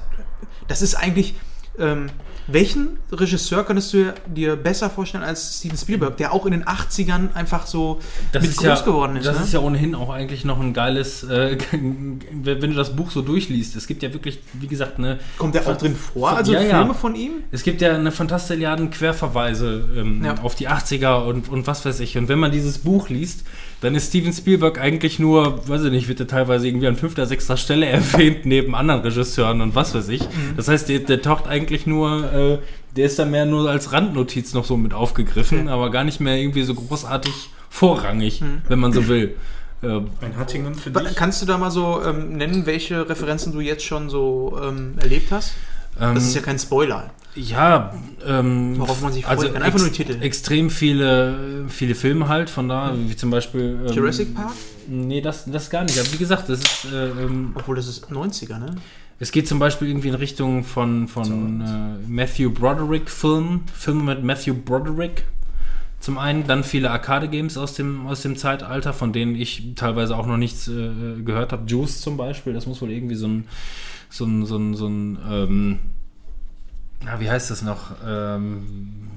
das 0.67 0.81
ist 0.81 0.95
eigentlich, 0.95 1.35
ähm, 1.79 2.07
welchen 2.47 2.97
Regisseur 3.11 3.63
könntest 3.63 3.93
du 3.93 4.13
dir 4.27 4.55
besser 4.55 4.89
vorstellen 4.89 5.23
als 5.23 5.57
Steven 5.59 5.77
Spielberg, 5.77 6.17
der 6.17 6.33
auch 6.33 6.45
in 6.45 6.51
den 6.51 6.63
80ern 6.63 7.33
einfach 7.33 7.65
so 7.65 7.99
mit 8.33 8.43
ist 8.43 8.57
groß 8.57 8.65
ja, 8.65 8.81
geworden 8.81 9.15
ist? 9.17 9.25
Das 9.25 9.37
ne? 9.37 9.43
ist 9.45 9.53
ja 9.53 9.59
ohnehin 9.59 9.95
auch 9.95 10.09
eigentlich 10.09 10.45
noch 10.45 10.59
ein 10.59 10.73
geiles, 10.73 11.23
äh, 11.23 11.57
wenn 11.71 12.59
du 12.59 12.73
das 12.73 12.95
Buch 12.95 13.11
so 13.11 13.21
durchliest. 13.21 13.75
Es 13.75 13.87
gibt 13.87 14.03
ja 14.03 14.13
wirklich, 14.13 14.39
wie 14.53 14.67
gesagt, 14.67 14.97
eine 14.97 15.19
Kommt 15.37 15.55
der 15.55 15.67
auch 15.67 15.77
drin 15.77 15.95
vor? 15.95 16.29
Also 16.29 16.53
ja, 16.53 16.61
ja. 16.61 16.77
Filme 16.77 16.93
von 16.93 17.15
ihm? 17.15 17.31
Es 17.51 17.63
gibt 17.63 17.81
ja 17.81 17.95
eine 17.95 18.11
Fantastilliarden 18.11 18.91
Querverweise 18.91 19.89
ähm, 19.95 20.23
Ja. 20.23 20.35
auf 20.41 20.55
die 20.55 20.69
80er 20.69 21.25
und, 21.25 21.49
und 21.49 21.67
was 21.67 21.85
weiß 21.85 21.99
ich. 21.99 22.17
Und 22.17 22.27
wenn 22.27 22.39
man 22.39 22.51
dieses 22.51 22.79
Buch 22.79 23.09
liest, 23.09 23.45
dann 23.81 23.93
ist 23.95 24.09
Steven 24.09 24.31
Spielberg 24.33 24.79
eigentlich 24.79 25.19
nur, 25.19 25.67
weiß 25.67 25.83
ich 25.83 25.91
nicht, 25.91 26.07
wird 26.07 26.19
er 26.19 26.27
teilweise 26.27 26.67
irgendwie 26.67 26.87
an 26.87 26.95
fünfter, 26.95 27.25
sechster 27.25 27.57
Stelle 27.57 27.85
erwähnt, 27.87 28.45
neben 28.45 28.75
anderen 28.75 29.01
Regisseuren 29.01 29.61
und 29.61 29.75
was 29.75 29.93
weiß 29.93 30.09
ich. 30.09 30.21
Mhm. 30.21 30.55
Das 30.57 30.67
heißt, 30.67 30.89
der, 30.89 30.99
der 30.99 31.21
taucht 31.21 31.47
eigentlich 31.47 31.85
nur, 31.85 32.31
äh, 32.33 32.57
der 32.95 33.05
ist 33.05 33.19
dann 33.19 33.31
mehr 33.31 33.45
nur 33.45 33.69
als 33.69 33.91
Randnotiz 33.91 34.53
noch 34.53 34.65
so 34.65 34.77
mit 34.77 34.93
aufgegriffen, 34.93 35.67
aber 35.67 35.91
gar 35.91 36.03
nicht 36.03 36.19
mehr 36.19 36.37
irgendwie 36.37 36.63
so 36.63 36.73
großartig 36.73 37.33
vorrangig, 37.69 38.41
Mhm. 38.41 38.61
wenn 38.69 38.79
man 38.79 38.93
so 38.93 39.07
will. 39.07 39.35
Äh, 39.83 39.87
Ein 40.21 40.37
Hattingen 40.37 40.73
für 40.75 40.89
dich. 40.89 41.15
Kannst 41.15 41.41
du 41.41 41.45
da 41.45 41.57
mal 41.57 41.69
so 41.71 42.01
ähm, 42.03 42.37
nennen, 42.37 42.65
welche 42.65 43.07
Referenzen 43.09 43.51
du 43.51 43.59
jetzt 43.59 43.83
schon 43.83 44.09
so 44.09 44.57
ähm, 44.63 44.93
erlebt 44.99 45.31
hast? 45.31 45.51
Ähm, 45.99 46.15
Das 46.15 46.25
ist 46.25 46.35
ja 46.35 46.41
kein 46.41 46.59
Spoiler. 46.59 47.11
Ja, 47.35 47.93
ähm, 48.25 48.79
Worauf 48.79 49.01
man 49.01 49.11
sich 49.11 49.25
freuen 49.25 49.37
also 49.37 49.51
kann. 49.51 49.61
Einfach 49.61 49.79
nur 49.79 49.91
Titel. 49.91 50.21
Extrem 50.21 50.69
viele, 50.69 51.65
viele 51.67 51.93
Filme 51.93 52.29
halt, 52.29 52.49
von 52.49 52.69
da, 52.69 52.93
wie 52.95 53.15
zum 53.15 53.29
Beispiel. 53.29 53.77
Ähm, 53.87 53.93
Jurassic 53.93 54.33
Park? 54.33 54.53
Nee, 54.87 55.19
das, 55.19 55.45
das 55.45 55.69
gar 55.69 55.83
nicht. 55.83 55.99
Aber 55.99 56.11
wie 56.13 56.17
gesagt, 56.17 56.47
das 56.47 56.59
ist. 56.59 56.85
Äh, 56.93 57.07
ähm, 57.09 57.51
Obwohl 57.55 57.75
das 57.75 57.87
ist 57.87 58.05
90er, 58.09 58.57
ne? 58.57 58.75
es 59.19 59.31
geht 59.31 59.47
zum 59.47 59.59
Beispiel 59.59 59.87
irgendwie 59.87 60.09
in 60.09 60.15
Richtung 60.15 60.63
von, 60.63 61.07
von 61.07 61.61
äh, 61.61 62.07
Matthew 62.07 62.51
Broderick-Filmen, 62.51 63.63
Filme 63.73 64.03
mit 64.03 64.23
Matthew 64.23 64.55
Broderick. 64.55 65.23
Zum 66.01 66.17
einen, 66.17 66.45
dann 66.45 66.63
viele 66.63 66.91
Arcade-Games 66.91 67.57
aus 67.57 67.73
dem, 67.73 68.05
aus 68.07 68.21
dem 68.21 68.35
Zeitalter, 68.35 68.93
von 68.93 69.13
denen 69.13 69.35
ich 69.35 69.73
teilweise 69.75 70.17
auch 70.17 70.27
noch 70.27 70.37
nichts 70.37 70.67
äh, 70.67 71.21
gehört 71.23 71.53
habe. 71.53 71.65
Juice 71.65 72.01
zum 72.01 72.17
Beispiel, 72.17 72.53
das 72.53 72.67
muss 72.67 72.81
wohl 72.81 72.91
irgendwie 72.91 73.15
so 73.15 73.27
ein, 73.27 73.47
so 74.09 74.25
ein, 74.25 74.45
so 74.45 74.57
ein, 74.57 74.75
so 74.75 74.87
ein 74.87 75.17
ähm, 75.29 75.79
na, 77.03 77.19
wie 77.19 77.29
heißt 77.29 77.51
das 77.51 77.61
noch? 77.61 77.91
Ähm, 78.05 79.09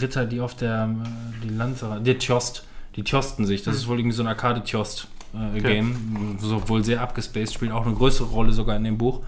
Ritter, 0.00 0.24
die 0.24 0.40
auf 0.40 0.54
der 0.54 0.84
äh, 0.84 1.44
die 1.44 1.50
Lanze, 1.50 2.00
der 2.00 2.18
Tjost, 2.18 2.64
die 2.96 3.02
tjosten 3.02 3.44
sich. 3.44 3.62
Das 3.62 3.76
ist 3.76 3.88
wohl 3.88 3.98
irgendwie 3.98 4.16
so 4.16 4.22
ein 4.22 4.28
Arcade-Tjost-Game, 4.28 6.38
so 6.40 6.68
wohl 6.68 6.84
sehr 6.84 7.02
abgespaced, 7.02 7.52
spielt 7.52 7.72
auch 7.72 7.84
eine 7.84 7.94
größere 7.94 8.28
Rolle 8.28 8.52
sogar 8.52 8.76
in 8.76 8.84
dem 8.84 8.98
Buch. 8.98 9.22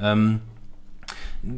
Ähm, 0.00 0.40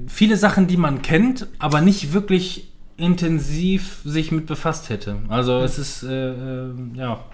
viele 0.07 0.37
Sachen, 0.37 0.67
die 0.67 0.77
man 0.77 1.03
kennt, 1.03 1.47
aber 1.59 1.81
nicht 1.81 2.13
wirklich 2.13 2.69
intensiv 2.97 4.01
sich 4.05 4.33
mit 4.33 4.47
befasst 4.47 4.89
hätte. 4.89 5.17
Also 5.29 5.61
es 5.61 5.79
ist 5.79 6.03
äh, 6.03 6.31
äh, 6.31 6.73
ja 6.95 7.25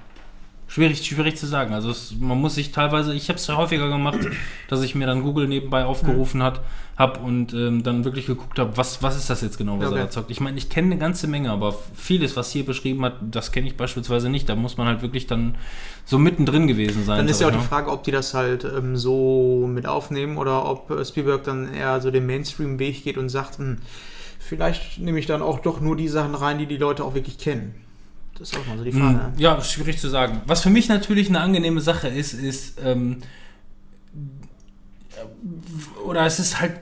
schwierig, 0.74 1.06
schwierig 1.06 1.36
zu 1.36 1.46
sagen. 1.46 1.72
Also 1.72 1.90
es, 1.90 2.14
man 2.18 2.40
muss 2.40 2.56
sich 2.56 2.72
teilweise, 2.72 3.14
ich 3.14 3.28
habe 3.28 3.38
es 3.38 3.46
ja 3.46 3.56
häufiger 3.56 3.88
gemacht, 3.88 4.18
dass 4.68 4.82
ich 4.82 4.96
mir 4.96 5.06
dann 5.06 5.22
Google 5.22 5.46
nebenbei 5.46 5.84
aufgerufen 5.84 6.42
hat, 6.42 6.62
habe 6.96 7.20
und 7.20 7.52
ähm, 7.54 7.84
dann 7.84 8.04
wirklich 8.04 8.26
geguckt 8.26 8.58
habe, 8.58 8.76
was, 8.76 9.00
was 9.02 9.16
ist 9.16 9.30
das 9.30 9.40
jetzt 9.40 9.56
genau, 9.56 9.78
was 9.78 9.88
Okay. 9.88 9.98
er 9.98 10.04
da 10.04 10.10
zockt. 10.10 10.30
Ich 10.32 10.40
meine, 10.40 10.58
ich 10.58 10.68
kenne 10.68 10.86
eine 10.86 10.98
ganze 10.98 11.28
Menge, 11.28 11.50
aber 11.52 11.76
vieles, 11.94 12.36
was 12.36 12.50
hier 12.50 12.66
beschrieben 12.66 13.04
hat, 13.04 13.14
das 13.20 13.52
kenne 13.52 13.68
ich 13.68 13.76
beispielsweise 13.76 14.28
nicht. 14.28 14.48
Da 14.48 14.56
muss 14.56 14.76
man 14.76 14.88
halt 14.88 15.02
wirklich 15.02 15.28
dann 15.28 15.54
so 16.04 16.18
mittendrin 16.18 16.66
gewesen 16.66 17.04
sein. 17.04 17.18
Dann 17.18 17.28
ist 17.28 17.40
ja 17.40 17.48
auch 17.48 17.52
die. 17.52 17.58
Frage, 17.58 17.90
ob 17.90 18.02
die 18.02 18.10
das 18.10 18.34
halt 18.34 18.64
ähm, 18.64 18.96
so 18.96 19.68
mit 19.68 19.86
aufnehmen 19.86 20.38
oder 20.38 20.68
ob 20.68 20.90
äh, 20.90 21.04
Spielberg 21.04 21.44
dann 21.44 21.72
eher 21.72 22.00
so 22.00 22.10
den 22.10 22.26
Mainstream-Weg 22.26 23.04
geht 23.04 23.16
und 23.16 23.28
sagt, 23.28 23.58
hm, 23.58 23.78
vielleicht 24.40 24.98
nehme 24.98 25.18
ich 25.20 25.26
dann 25.26 25.40
auch 25.40 25.60
doch 25.60 25.80
nur 25.80 25.96
die 25.96 26.08
Sachen 26.08 26.34
rein, 26.34 26.58
die 26.58 26.66
die 26.66 26.76
Leute 26.78 27.04
auch 27.04 27.14
wirklich 27.14 27.38
kennen. 27.38 27.83
Das 28.38 28.50
ist 28.50 28.58
auch 28.58 28.66
mal 28.66 28.76
so 28.78 28.84
die 28.84 28.92
Frage. 28.92 29.32
Mm, 29.36 29.38
Ja, 29.38 29.60
schwierig 29.62 29.98
zu 29.98 30.08
sagen. 30.08 30.40
Was 30.46 30.62
für 30.62 30.70
mich 30.70 30.88
natürlich 30.88 31.28
eine 31.28 31.40
angenehme 31.40 31.80
Sache 31.80 32.08
ist, 32.08 32.32
ist, 32.32 32.80
ähm, 32.84 33.18
oder 36.04 36.26
es 36.26 36.38
ist 36.38 36.60
halt, 36.60 36.80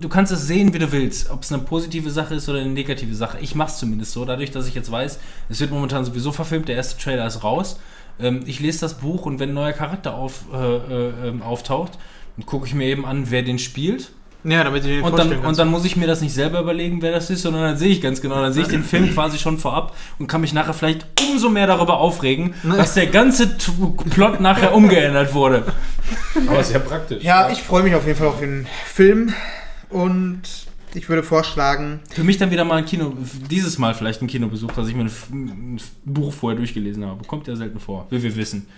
du 0.00 0.08
kannst 0.08 0.32
es 0.32 0.46
sehen, 0.46 0.72
wie 0.72 0.78
du 0.78 0.90
willst, 0.92 1.30
ob 1.30 1.42
es 1.42 1.52
eine 1.52 1.62
positive 1.62 2.10
Sache 2.10 2.34
ist 2.34 2.48
oder 2.48 2.60
eine 2.60 2.70
negative 2.70 3.14
Sache. 3.14 3.38
Ich 3.40 3.54
mache 3.54 3.70
es 3.70 3.78
zumindest 3.78 4.12
so, 4.12 4.24
dadurch, 4.24 4.50
dass 4.50 4.66
ich 4.66 4.74
jetzt 4.74 4.90
weiß, 4.90 5.18
es 5.48 5.60
wird 5.60 5.70
momentan 5.70 6.04
sowieso 6.04 6.32
verfilmt, 6.32 6.68
der 6.68 6.76
erste 6.76 7.00
Trailer 7.02 7.26
ist 7.26 7.44
raus. 7.44 7.78
Ähm, 8.18 8.40
ich 8.46 8.60
lese 8.60 8.80
das 8.80 8.94
Buch 8.98 9.26
und 9.26 9.38
wenn 9.38 9.50
ein 9.50 9.54
neuer 9.54 9.72
Charakter 9.72 10.14
auf, 10.14 10.44
äh, 10.52 10.56
äh, 10.56 11.28
ähm, 11.28 11.42
auftaucht, 11.42 11.98
dann 12.36 12.46
gucke 12.46 12.66
ich 12.66 12.74
mir 12.74 12.86
eben 12.86 13.04
an, 13.04 13.30
wer 13.30 13.42
den 13.42 13.58
spielt. 13.58 14.12
Ja, 14.46 14.62
damit 14.62 14.84
dir 14.84 14.88
den 14.96 15.02
Und 15.02 15.18
dann, 15.18 15.38
und 15.38 15.58
dann 15.58 15.68
muss 15.68 15.84
ich 15.86 15.96
mir 15.96 16.06
das 16.06 16.20
nicht 16.20 16.34
selber 16.34 16.60
überlegen, 16.60 17.00
wer 17.00 17.12
das 17.12 17.30
ist, 17.30 17.42
sondern 17.42 17.62
dann 17.62 17.76
sehe 17.78 17.88
ich 17.88 18.02
ganz 18.02 18.20
genau, 18.20 18.42
dann 18.42 18.52
sehe 18.52 18.62
ich 18.62 18.68
den 18.68 18.84
Film 18.84 19.10
quasi 19.14 19.38
schon 19.38 19.56
vorab 19.58 19.96
und 20.18 20.26
kann 20.26 20.42
mich 20.42 20.52
nachher 20.52 20.74
vielleicht 20.74 21.06
umso 21.30 21.48
mehr 21.48 21.66
darüber 21.66 21.98
aufregen, 21.98 22.54
dass 22.62 22.92
der 22.94 23.06
ganze 23.06 23.56
T- 23.56 23.72
Plot 24.10 24.40
nachher 24.40 24.74
umgeändert 24.74 25.32
wurde. 25.32 25.64
Aber 26.46 26.62
sehr 26.62 26.78
praktisch. 26.80 27.22
ja, 27.24 27.48
ich 27.50 27.62
freue 27.62 27.82
mich 27.84 27.94
auf 27.94 28.06
jeden 28.06 28.18
Fall 28.18 28.28
auf 28.28 28.38
den 28.40 28.66
Film 28.86 29.32
und 29.88 30.42
ich 30.92 31.08
würde 31.08 31.22
vorschlagen, 31.22 32.00
Für 32.10 32.22
mich 32.22 32.36
dann 32.36 32.50
wieder 32.50 32.64
mal 32.64 32.76
ein 32.76 32.84
Kino, 32.84 33.14
dieses 33.50 33.78
Mal 33.78 33.94
vielleicht 33.94 34.20
ein 34.22 34.26
Kinobesuch, 34.28 34.72
dass 34.72 34.86
ich 34.88 34.94
mir 34.94 35.04
ein, 35.04 35.06
F- 35.08 35.28
ein 35.32 35.80
Buch 36.04 36.32
vorher 36.32 36.56
durchgelesen 36.58 37.04
habe. 37.04 37.24
Kommt 37.24 37.48
ja 37.48 37.56
selten 37.56 37.80
vor, 37.80 38.06
wie 38.10 38.22
wir 38.22 38.36
wissen. 38.36 38.68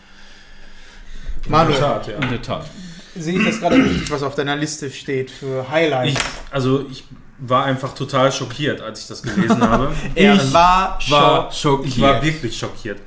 In 1.44 1.50
Manuel, 1.52 1.76
der 1.76 1.80
Tat, 1.88 2.06
ja. 2.08 2.14
In 2.18 2.28
der 2.30 2.40
Tat. 2.42 2.66
Sehe 3.18 3.38
ich 3.38 3.44
das 3.46 3.60
gerade 3.60 3.76
richtig, 3.76 4.10
was 4.10 4.22
auf 4.22 4.34
deiner 4.34 4.56
Liste 4.56 4.90
steht 4.90 5.30
für 5.30 5.68
Highlights. 5.70 6.12
Ich, 6.18 6.52
also 6.52 6.84
ich 6.90 7.04
war 7.38 7.64
einfach 7.64 7.94
total 7.94 8.32
schockiert, 8.32 8.80
als 8.80 9.02
ich 9.02 9.06
das 9.08 9.22
gelesen 9.22 9.60
habe. 9.68 9.92
er 10.14 10.34
ich 10.34 10.52
war, 10.52 10.98
War 11.08 11.50
schockiert. 11.52 11.54
schockiert. 11.54 11.86
Ich 11.96 12.00
war 12.00 12.22
wirklich 12.22 12.58
schockiert. 12.58 12.98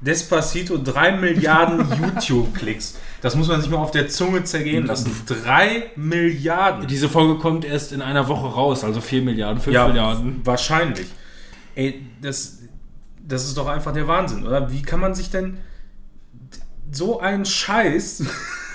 Despacito, 0.00 0.78
3 0.78 1.12
Milliarden 1.16 1.84
YouTube-Klicks. 2.00 2.98
Das 3.20 3.34
muss 3.34 3.48
man 3.48 3.60
sich 3.60 3.68
mal 3.68 3.78
auf 3.78 3.90
der 3.90 4.08
Zunge 4.08 4.44
zergehen 4.44 4.86
lassen. 4.86 5.10
3 5.26 5.90
Milliarden. 5.96 6.86
Diese 6.86 7.08
Folge 7.08 7.36
kommt 7.40 7.64
erst 7.64 7.90
in 7.92 8.00
einer 8.00 8.28
Woche 8.28 8.46
raus, 8.46 8.84
also 8.84 9.00
4 9.00 9.22
Milliarden, 9.22 9.60
5 9.60 9.76
Milliarden. 9.88 10.40
wahrscheinlich. 10.44 11.08
Ey, 11.74 12.06
das, 12.22 12.58
das 13.26 13.44
ist 13.44 13.56
doch 13.56 13.66
einfach 13.66 13.92
der 13.92 14.06
Wahnsinn, 14.06 14.46
oder? 14.46 14.70
Wie 14.70 14.82
kann 14.82 15.00
man 15.00 15.16
sich 15.16 15.30
denn 15.30 15.58
so 16.92 17.18
einen 17.18 17.44
Scheiß 17.44 18.22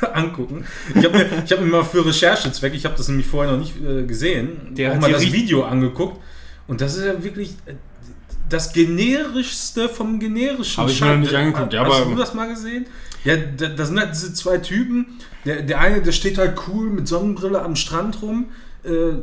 angucken? 0.16 0.66
Ich 0.96 1.04
habe 1.04 1.18
mir, 1.18 1.44
ich 1.46 1.52
hab 1.52 1.60
mir 1.60 1.68
mal 1.68 1.84
für 1.84 2.06
Recherchezwecke, 2.06 2.76
ich 2.76 2.86
habe 2.86 2.96
das 2.96 3.08
nämlich 3.08 3.28
vorher 3.28 3.52
noch 3.52 3.60
nicht 3.60 3.76
äh, 3.82 4.04
gesehen, 4.04 4.76
Der 4.76 4.92
auch 4.92 4.96
hat 4.96 5.02
mal 5.02 5.12
das 5.12 5.32
Video 5.32 5.64
angeguckt. 5.64 6.22
Und 6.68 6.82
das 6.82 6.96
ist 6.96 7.06
ja 7.06 7.24
wirklich 7.24 7.52
äh, 7.66 7.74
das 8.50 8.72
generischste 8.74 9.90
vom 9.90 10.20
generischen. 10.20 10.84
Hab 10.84 10.90
ich 10.90 11.02
mir 11.02 11.08
noch 11.08 11.18
nicht 11.18 11.34
angeguckt, 11.34 11.74
ja, 11.74 11.86
Hast 11.86 12.06
du 12.06 12.16
das 12.16 12.34
mal 12.34 12.48
gesehen? 12.48 12.86
Ja, 13.24 13.36
da, 13.38 13.68
das 13.68 13.88
sind 13.88 14.00
halt 14.00 14.12
diese 14.14 14.34
zwei 14.34 14.58
Typen. 14.58 15.20
Der, 15.46 15.62
der 15.62 15.80
eine, 15.80 16.02
der 16.02 16.12
steht 16.12 16.38
halt 16.38 16.58
cool 16.68 16.90
mit 16.90 17.08
Sonnenbrille 17.08 17.62
am 17.62 17.76
Strand 17.76 18.22
rum, 18.22 18.48
äh, 18.84 19.14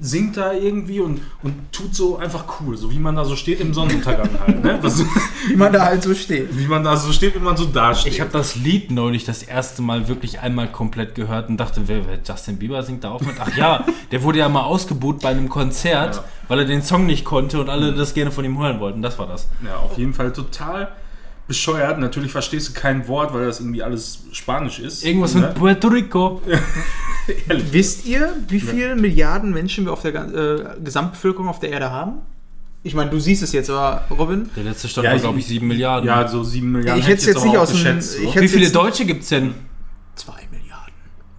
singt 0.00 0.36
da 0.36 0.52
irgendwie 0.52 1.00
und, 1.00 1.20
und 1.42 1.54
tut 1.72 1.94
so 1.94 2.18
einfach 2.18 2.44
cool, 2.60 2.76
so 2.76 2.90
wie 2.90 2.98
man 2.98 3.16
da 3.16 3.24
so 3.24 3.34
steht 3.36 3.60
im 3.60 3.72
Sonnenuntergang 3.72 4.28
halt. 4.44 4.62
Ne? 4.64 4.78
Was, 4.82 5.02
Wie 5.48 5.56
man 5.56 5.72
da 5.72 5.84
halt 5.86 6.02
so 6.02 6.12
steht. 6.14 6.48
wie 6.58 6.66
man 6.66 6.82
da 6.84 6.96
so 6.96 7.12
steht, 7.12 7.34
wenn 7.36 7.44
man 7.44 7.56
so 7.56 7.64
dasteht. 7.66 8.12
Ich 8.12 8.20
habe 8.20 8.30
das 8.32 8.56
Lied 8.56 8.90
neulich 8.90 9.24
das 9.24 9.42
erste 9.42 9.80
Mal 9.80 10.08
wirklich 10.08 10.40
einmal 10.40 10.70
komplett 10.70 11.14
gehört 11.14 11.48
und 11.48 11.56
dachte, 11.56 11.82
wer, 11.86 12.06
wer 12.06 12.18
Justin 12.26 12.58
Bieber 12.58 12.82
singt 12.82 13.04
da 13.04 13.10
auch 13.10 13.20
mit? 13.20 13.36
Ach 13.38 13.56
ja, 13.56 13.86
der 14.10 14.22
wurde 14.22 14.40
ja 14.40 14.48
mal 14.48 14.64
ausgebuht 14.64 15.20
bei 15.22 15.28
einem 15.30 15.48
Konzert, 15.48 16.16
Ja. 16.16 16.24
weil 16.48 16.58
er 16.60 16.64
den 16.66 16.82
Song 16.82 17.06
nicht 17.06 17.24
konnte 17.24 17.60
und 17.60 17.70
alle 17.70 17.92
das 17.94 18.12
gerne 18.12 18.30
von 18.32 18.44
ihm 18.44 18.58
hören 18.58 18.80
wollten. 18.80 19.02
Das 19.02 19.18
war 19.18 19.26
das. 19.28 19.48
Ja, 19.64 19.76
auf 19.76 19.96
jeden 19.96 20.14
Fall 20.14 20.32
total 20.32 20.88
bescheuert. 21.46 21.98
Natürlich 21.98 22.32
verstehst 22.32 22.68
du 22.68 22.72
kein 22.72 23.06
Wort, 23.08 23.32
weil 23.32 23.46
das 23.46 23.60
irgendwie 23.60 23.82
alles 23.82 24.20
Spanisch 24.32 24.78
ist. 24.78 25.04
Irgendwas 25.04 25.34
ne? 25.34 25.42
mit 25.42 25.54
Puerto 25.54 25.88
Rico. 25.88 26.42
Wisst 27.70 28.06
ihr, 28.06 28.34
wie 28.48 28.60
viele 28.60 28.94
Milliarden 28.96 29.52
Menschen 29.52 29.84
wir 29.84 29.92
auf 29.92 30.02
der 30.02 30.14
äh, 30.14 30.80
Gesamtbevölkerung 30.82 31.48
auf 31.48 31.58
der 31.58 31.70
Erde 31.70 31.90
haben? 31.90 32.18
Ich 32.82 32.94
meine, 32.94 33.10
du 33.10 33.18
siehst 33.18 33.42
es 33.42 33.50
jetzt, 33.50 33.68
aber 33.68 34.04
Robin, 34.10 34.48
Der 34.54 34.62
letzte 34.62 34.86
Stand 34.88 35.06
Ja, 35.06 35.12
war, 35.12 35.18
glaube 35.18 35.40
ich, 35.40 35.46
7 35.46 35.66
Milliarden. 35.66 36.06
Ja, 36.06 36.28
so 36.28 36.44
7 36.44 36.70
Milliarden. 36.70 37.00
Ich 37.00 37.08
hätte 37.08 37.18
es 37.18 37.26
jetzt 37.26 37.38
auch 37.38 37.44
nicht 37.44 37.56
aus 37.56 37.72
dem- 37.72 38.00
So. 38.00 38.34
Wie 38.40 38.46
viele 38.48 38.62
jetzt- 38.64 38.76
Deutsche 38.76 39.04
gibt 39.04 39.24
es 39.24 39.28
denn? 39.30 39.54
2 40.14 40.32
Milliarden. 40.32 40.45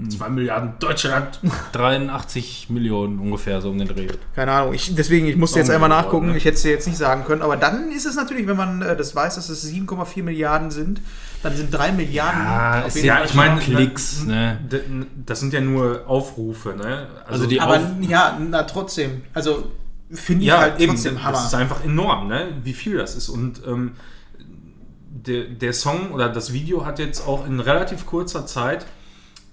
2 0.09 0.29
Milliarden 0.29 0.73
Deutschland. 0.79 1.39
83 1.71 2.69
Millionen 2.69 3.17
ungefähr, 3.19 3.61
so 3.61 3.71
um 3.71 3.79
den 3.79 3.87
Dreh. 3.87 4.07
Keine 4.35 4.51
Ahnung, 4.51 4.73
ich, 4.73 4.93
deswegen, 4.95 5.27
ich 5.27 5.35
musste 5.35 5.57
jetzt 5.59 5.71
einmal 5.71 5.89
nachgucken. 5.89 6.27
Ne? 6.27 6.37
Ich 6.37 6.45
hätte 6.45 6.55
es 6.55 6.61
dir 6.61 6.71
jetzt 6.71 6.87
nicht 6.87 6.97
sagen 6.97 7.23
können. 7.25 7.41
Aber 7.41 7.57
dann 7.57 7.91
ist 7.91 8.05
es 8.05 8.15
natürlich, 8.15 8.45
wenn 8.47 8.57
man 8.57 8.81
äh, 8.83 8.95
das 8.95 9.15
weiß, 9.15 9.35
dass 9.35 9.49
es 9.49 9.65
7,4 9.67 10.21
Milliarden 10.23 10.69
sind, 10.69 11.01
dann 11.41 11.55
sind 11.55 11.71
3 11.73 11.93
Milliarden. 11.93 12.41
Ja, 12.43 12.83
auf 12.85 12.95
jeden 12.95 13.07
Ja, 13.07 13.15
Fall 13.17 13.25
ich 13.25 13.33
meine, 13.33 13.59
Klicks, 13.59 14.23
ne? 14.25 14.59
Das 15.25 15.39
sind 15.39 15.53
ja 15.53 15.61
nur 15.61 16.03
Aufrufe, 16.07 16.75
ne? 16.75 17.07
Also 17.27 17.47
die 17.47 17.59
Aber 17.59 17.77
auf- 17.77 17.81
ja, 18.01 18.37
na 18.39 18.63
trotzdem. 18.63 19.23
Also 19.33 19.71
finde 20.11 20.43
ich 20.43 20.47
ja, 20.49 20.59
halt 20.59 20.79
eben, 20.79 20.93
trotzdem 20.93 21.23
Hammer. 21.23 21.33
Das 21.37 21.47
ist 21.47 21.53
einfach 21.55 21.83
enorm, 21.83 22.27
ne? 22.27 22.49
Wie 22.63 22.73
viel 22.73 22.97
das 22.97 23.15
ist. 23.15 23.29
Und 23.29 23.61
ähm, 23.67 23.93
der, 25.09 25.45
der 25.45 25.73
Song 25.73 26.11
oder 26.11 26.29
das 26.29 26.53
Video 26.53 26.85
hat 26.85 26.99
jetzt 26.99 27.27
auch 27.27 27.45
in 27.47 27.59
relativ 27.59 28.05
kurzer 28.05 28.45
Zeit 28.45 28.85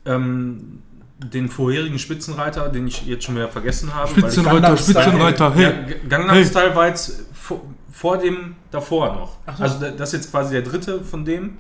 ähm, 0.07 0.83
den 1.19 1.49
vorherigen 1.49 1.99
Spitzenreiter, 1.99 2.69
den 2.69 2.87
ich 2.87 3.07
jetzt 3.07 3.25
schon 3.25 3.37
wieder 3.37 3.49
vergessen 3.49 3.95
habe. 3.95 4.09
weil 4.11 4.17
ich- 4.17 4.35
Spitzenreiter, 4.35 4.77
Spitzenreiter, 4.77 5.45
Ja, 5.49 5.55
hey. 5.55 5.85
G- 5.87 6.09
Gangnam 6.09 6.37
Hey. 6.37 6.45
Style 6.45 6.75
war 6.75 6.89
jetzt 6.89 7.23
vor, 7.33 7.63
vor 7.91 8.19
dem 8.19 8.57
davor 8.71 9.15
noch. 9.15 9.39
So. 9.57 9.63
Also 9.63 9.81
da- 9.81 9.91
das 9.93 10.13
ist 10.13 10.21
jetzt 10.25 10.31
quasi 10.31 10.53
der 10.55 10.63
dritte 10.63 11.03
von 11.03 11.25
dem. 11.25 11.59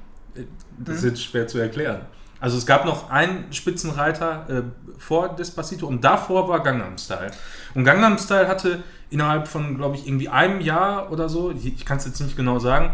Das 0.78 0.96
ist 0.96 1.04
jetzt 1.04 1.22
schwer 1.22 1.46
zu 1.46 1.58
erklären. 1.58 2.00
Also 2.40 2.58
es 2.58 2.66
gab 2.66 2.84
noch 2.84 3.08
einen 3.10 3.50
Spitzenreiter 3.52 4.46
äh, 4.50 4.62
vor 4.98 5.28
Despacito 5.34 5.86
und 5.86 6.02
davor 6.04 6.48
war 6.48 6.62
Gangnam 6.62 6.98
Style. 6.98 7.30
Und 7.74 7.84
Gangnam 7.84 8.18
Style 8.18 8.48
hatte 8.48 8.82
innerhalb 9.08 9.46
von, 9.48 9.76
glaube 9.78 9.96
ich, 9.96 10.06
irgendwie 10.06 10.28
einem 10.28 10.60
Jahr 10.60 11.10
oder 11.12 11.28
so, 11.28 11.52
ich, 11.52 11.66
ich 11.66 11.84
kann 11.86 11.96
es 11.98 12.04
jetzt 12.04 12.20
nicht 12.20 12.36
genau 12.36 12.58
sagen, 12.58 12.92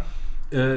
äh, 0.50 0.76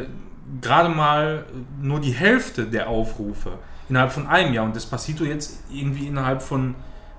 gerade 0.62 0.90
mal 0.90 1.44
nur 1.82 2.00
die 2.00 2.12
Hälfte 2.14 2.66
der 2.66 2.88
Aufrufe 2.88 3.52
innerhalb 3.90 4.12
von 4.12 4.28
einem 4.28 4.54
Jahr 4.54 4.66
und 4.66 4.76
Despacito 4.76 5.24
jetzt 5.24 5.60
irgendwie 5.72 6.08
innerhalb 6.08 6.42
von, 6.42 6.76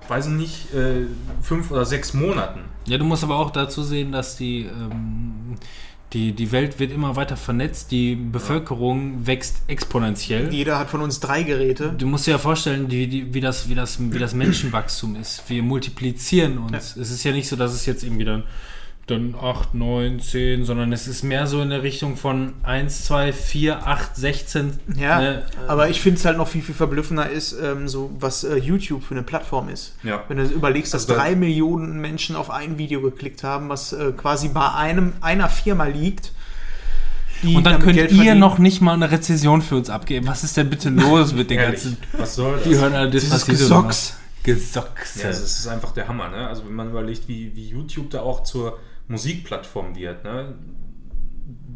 weiß 0.07 0.27
ich 0.27 0.33
nicht, 0.33 0.73
äh, 0.73 1.07
fünf 1.41 1.71
oder 1.71 1.85
sechs 1.85 2.13
Monaten. 2.13 2.61
Ja, 2.87 2.97
du 2.97 3.05
musst 3.05 3.23
aber 3.23 3.37
auch 3.37 3.51
dazu 3.51 3.83
sehen, 3.83 4.11
dass 4.11 4.37
die, 4.37 4.61
ähm, 4.61 5.55
die, 6.13 6.31
die 6.31 6.51
Welt 6.51 6.79
wird 6.79 6.91
immer 6.91 7.15
weiter 7.15 7.35
vernetzt, 7.35 7.91
die 7.91 8.15
Bevölkerung 8.15 9.25
wächst 9.27 9.57
exponentiell. 9.67 10.53
Jeder 10.53 10.79
hat 10.79 10.89
von 10.89 11.01
uns 11.01 11.19
drei 11.19 11.43
Geräte. 11.43 11.93
Du 11.97 12.07
musst 12.07 12.27
dir 12.27 12.31
ja 12.31 12.37
vorstellen, 12.37 12.87
die, 12.87 13.07
die, 13.07 13.33
wie, 13.33 13.41
das, 13.41 13.67
wie, 13.69 13.75
das, 13.75 13.97
wie 13.99 14.19
das 14.19 14.33
Menschenwachstum 14.33 15.15
ist. 15.15 15.43
Wir 15.49 15.63
multiplizieren 15.63 16.57
uns. 16.57 16.95
Es 16.95 17.11
ist 17.11 17.23
ja 17.23 17.31
nicht 17.31 17.47
so, 17.47 17.55
dass 17.55 17.73
es 17.73 17.85
jetzt 17.85 18.03
irgendwie 18.03 18.25
dann, 18.25 18.43
dann 19.07 19.35
8, 19.39 19.75
9, 19.75 20.19
10, 20.19 20.65
sondern 20.65 20.91
es 20.91 21.07
ist 21.07 21.21
mehr 21.21 21.45
so 21.45 21.61
in 21.61 21.69
der 21.69 21.83
Richtung 21.83 22.17
von 22.17 22.53
1, 22.63 23.05
2, 23.05 23.33
4, 23.33 23.87
8, 23.87 24.15
16. 24.15 24.79
Ja, 24.97 25.19
ne? 25.19 25.43
aber 25.67 25.89
ich 25.89 26.01
finde 26.01 26.17
es 26.17 26.25
halt 26.25 26.37
noch 26.37 26.47
viel, 26.47 26.63
viel 26.63 26.73
verblüffender 26.73 27.29
ist, 27.29 27.55
ähm, 27.61 27.87
so 27.87 28.11
was 28.19 28.43
äh, 28.43 28.55
YouTube 28.55 29.03
für 29.03 29.13
eine 29.13 29.21
Plattform 29.21 29.69
ist. 29.69 29.95
Ja. 30.01 30.23
Wenn 30.27 30.37
du 30.37 30.45
überlegst, 30.45 30.93
dass 30.93 31.03
Also 31.03 31.15
drei 31.15 31.35
Millionen 31.35 32.01
Menschen 32.01 32.35
auf 32.35 32.49
ein 32.49 32.79
Video 32.79 32.99
geklickt 33.01 33.43
haben, 33.43 33.69
was 33.69 33.93
äh, 33.93 34.11
quasi 34.17 34.47
bei 34.47 34.73
einem 34.73 35.13
einer 35.21 35.49
Firma 35.49 35.85
liegt. 35.85 36.31
Und 37.43 37.63
dann 37.63 37.79
könnt 37.79 37.97
Geld 37.97 38.09
ihr 38.09 38.15
verdienen. 38.15 38.39
noch 38.39 38.57
nicht 38.57 38.81
mal 38.81 38.93
eine 38.93 39.11
Rezession 39.11 39.61
für 39.61 39.75
uns 39.75 39.91
abgeben. 39.91 40.25
Was 40.25 40.43
ist 40.43 40.57
denn 40.57 40.69
bitte 40.69 40.89
los 40.89 41.31
mit 41.31 41.51
den 41.51 41.59
ganzen... 41.59 41.97
was 42.13 42.35
soll 42.35 42.55
das? 42.55 42.63
Die 42.63 42.75
hören 42.75 42.93
alle 42.93 43.11
Dieses 43.11 43.29
Despacito 43.29 43.59
Gesocks. 43.59 44.17
Gesocks. 44.41 45.21
Ja, 45.21 45.27
also 45.27 45.43
es 45.43 45.59
ist 45.59 45.67
einfach 45.67 45.91
der 45.91 46.07
Hammer, 46.07 46.29
ne? 46.29 46.47
Also 46.47 46.65
wenn 46.65 46.73
man 46.73 46.89
überlegt, 46.89 47.27
wie, 47.27 47.55
wie 47.55 47.67
YouTube 47.67 48.09
da 48.09 48.21
auch 48.21 48.43
zur 48.43 48.79
Musikplattform 49.07 49.95
wird, 49.95 50.23
ne? 50.23 50.55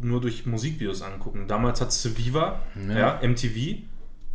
Nur 0.01 0.21
durch 0.21 0.45
Musikvideos 0.45 1.01
angucken. 1.01 1.47
Damals 1.47 1.82
hattest 1.82 2.03
du 2.05 2.17
Viva, 2.17 2.61
ja, 2.88 3.19
MTV, 3.21 3.80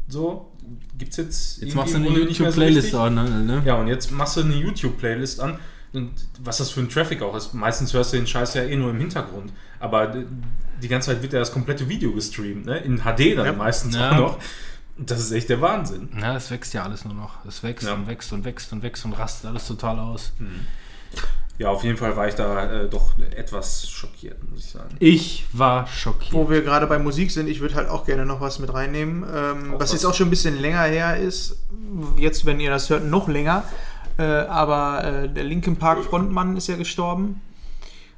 so, 0.06 0.52
gibt's 0.98 1.16
jetzt 1.16 1.62
Jetzt 1.62 1.74
machst 1.74 1.94
du 1.94 1.98
eine 1.98 2.08
so 2.08 2.16
YouTube-Playlist 2.18 2.84
richtig. 2.94 3.00
an, 3.00 3.46
ne? 3.46 3.62
Ja, 3.64 3.74
und 3.76 3.88
jetzt 3.88 4.10
machst 4.12 4.36
du 4.36 4.42
eine 4.42 4.54
YouTube-Playlist 4.54 5.40
an. 5.40 5.58
Und 5.92 6.10
was 6.40 6.58
das 6.58 6.70
für 6.70 6.80
ein 6.80 6.88
Traffic 6.88 7.22
auch 7.22 7.36
ist. 7.36 7.54
Meistens 7.54 7.92
hörst 7.94 8.12
du 8.12 8.16
den 8.16 8.26
Scheiß 8.26 8.54
ja 8.54 8.64
eh 8.64 8.74
nur 8.76 8.90
im 8.90 8.98
Hintergrund. 8.98 9.52
Aber 9.78 10.12
die 10.82 10.88
ganze 10.88 11.12
Zeit 11.12 11.22
wird 11.22 11.32
ja 11.32 11.38
das 11.38 11.52
komplette 11.52 11.88
Video 11.88 12.12
gestreamt, 12.12 12.66
ne? 12.66 12.78
In 12.78 12.98
HD 12.98 13.36
dann 13.36 13.46
Ja. 13.46 13.52
meistens 13.52 13.94
Ja. 13.94 14.10
auch 14.12 14.18
noch. 14.18 14.38
Das 14.98 15.20
ist 15.20 15.30
echt 15.32 15.48
der 15.48 15.60
Wahnsinn. 15.60 16.08
Ja, 16.20 16.36
es 16.36 16.50
wächst 16.50 16.74
ja 16.74 16.82
alles 16.84 17.04
nur 17.04 17.14
noch. 17.14 17.44
Es 17.46 17.62
wächst 17.62 17.86
Ja. 17.86 17.94
und 17.94 18.06
wächst 18.08 18.32
und 18.32 18.44
wächst 18.44 18.72
und 18.72 18.82
wächst 18.82 19.04
und 19.04 19.12
rastet 19.12 19.50
alles 19.50 19.66
total 19.68 19.98
aus. 20.00 20.32
Ja, 21.58 21.68
auf 21.68 21.84
jeden 21.84 21.96
Fall 21.96 22.16
war 22.16 22.26
ich 22.26 22.34
da 22.34 22.64
äh, 22.82 22.88
doch 22.88 23.12
etwas 23.36 23.88
schockiert, 23.88 24.36
muss 24.50 24.64
ich 24.64 24.70
sagen. 24.70 24.96
Ich 24.98 25.46
war 25.52 25.86
schockiert. 25.86 26.32
Wo 26.32 26.50
wir 26.50 26.62
gerade 26.62 26.86
bei 26.88 26.98
Musik 26.98 27.30
sind, 27.30 27.48
ich 27.48 27.60
würde 27.60 27.76
halt 27.76 27.88
auch 27.88 28.04
gerne 28.04 28.26
noch 28.26 28.40
was 28.40 28.58
mit 28.58 28.74
reinnehmen, 28.74 29.22
ähm, 29.22 29.72
was 29.74 29.80
was. 29.80 29.92
jetzt 29.92 30.04
auch 30.04 30.14
schon 30.14 30.26
ein 30.26 30.30
bisschen 30.30 30.60
länger 30.60 30.82
her 30.82 31.16
ist. 31.16 31.56
Jetzt, 32.16 32.44
wenn 32.44 32.58
ihr 32.58 32.70
das 32.70 32.90
hört, 32.90 33.04
noch 33.04 33.28
länger. 33.28 33.62
Äh, 34.18 34.22
aber 34.22 35.04
äh, 35.04 35.28
der 35.28 35.44
Linkin 35.44 35.76
Park 35.76 36.02
Frontmann 36.04 36.56
ist 36.56 36.66
ja 36.68 36.76
gestorben. 36.76 37.40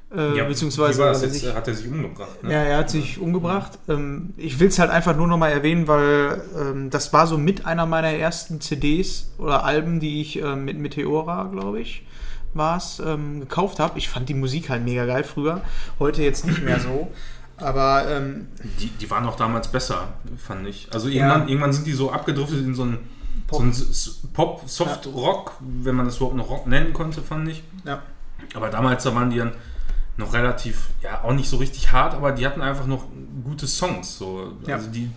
Äh, 0.09 0.41
beziehungsweise 0.45 0.97
wie 0.99 1.03
war 1.03 1.09
das 1.09 1.17
hat 1.17 1.23
er 1.23 1.29
jetzt, 1.33 1.41
sich- 1.43 1.53
hat 1.53 1.67
er 1.67 1.73
sich 1.75 1.87
umgebracht. 1.91 2.43
Ne? 2.43 2.53
Ja, 2.53 2.59
er 2.63 2.77
hat 2.77 2.89
sich 2.89 3.19
umgebracht. 3.19 3.77
Ähm, 3.89 4.33
ich 4.37 4.59
will 4.59 4.69
es 4.69 4.79
halt 4.79 4.89
einfach 4.89 5.15
nur 5.15 5.27
nochmal 5.27 5.51
erwähnen, 5.51 5.87
weil 5.87 6.41
ähm, 6.59 6.89
das 6.89 7.11
war 7.13 7.27
so 7.27 7.37
mit 7.37 7.65
einer 7.65 7.85
meiner 7.85 8.09
ersten 8.11 8.61
CDs 8.61 9.31
oder 9.37 9.63
Alben, 9.65 9.99
die 9.99 10.21
ich 10.21 10.37
ähm, 10.41 10.63
mit 10.65 10.79
Meteora, 10.79 11.43
glaube 11.51 11.81
ich, 11.81 12.03
war 12.53 12.77
es, 12.77 12.99
ähm, 13.05 13.39
gekauft 13.41 13.79
habe. 13.79 13.97
Ich 13.97 14.09
fand 14.09 14.29
die 14.29 14.33
Musik 14.33 14.69
halt 14.69 14.83
mega 14.83 15.05
geil 15.05 15.23
früher. 15.23 15.61
Heute 15.99 16.23
jetzt 16.23 16.45
nicht 16.45 16.63
mehr 16.63 16.79
so. 16.79 17.11
Aber 17.57 18.05
ähm, 18.09 18.47
Die, 18.79 18.87
die 18.89 19.09
waren 19.09 19.25
auch 19.25 19.35
damals 19.35 19.67
besser, 19.71 20.09
fand 20.37 20.67
ich. 20.67 20.87
Also 20.93 21.07
Ja. 21.09 21.25
irgendwann, 21.25 21.47
irgendwann 21.49 21.73
sind 21.73 21.87
die 21.87 21.93
so 21.93 22.11
abgedriftet 22.11 22.59
in 22.59 22.75
so 22.75 22.83
einen 22.83 22.99
Pop. 23.47 23.63
so 23.73 24.11
einen 24.23 24.33
Pop, 24.33 24.63
Soft 24.67 25.07
Rock, 25.07 25.53
wenn 25.59 25.95
man 25.95 26.05
das 26.05 26.17
überhaupt 26.17 26.35
noch 26.35 26.49
Rock 26.49 26.67
nennen 26.67 26.93
konnte, 26.93 27.21
fand 27.21 27.49
ich. 27.49 27.63
ja. 27.85 28.01
Aber 28.53 28.69
damals 28.69 29.03
da 29.03 29.15
waren 29.15 29.31
die 29.31 29.37
dann 29.37 29.53
noch 30.17 30.33
relativ, 30.33 30.89
ja, 31.01 31.23
auch 31.23 31.33
nicht 31.33 31.49
so 31.49 31.57
richtig 31.57 31.91
hart, 31.91 32.13
aber 32.13 32.31
die 32.31 32.45
hatten 32.45 32.61
einfach 32.61 32.85
noch 32.85 33.05
gute 33.43 33.65
Songs. 33.67 34.17
So. 34.17 34.53
Ja. 34.67 34.75
Also 34.75 34.89
die 34.91 35.09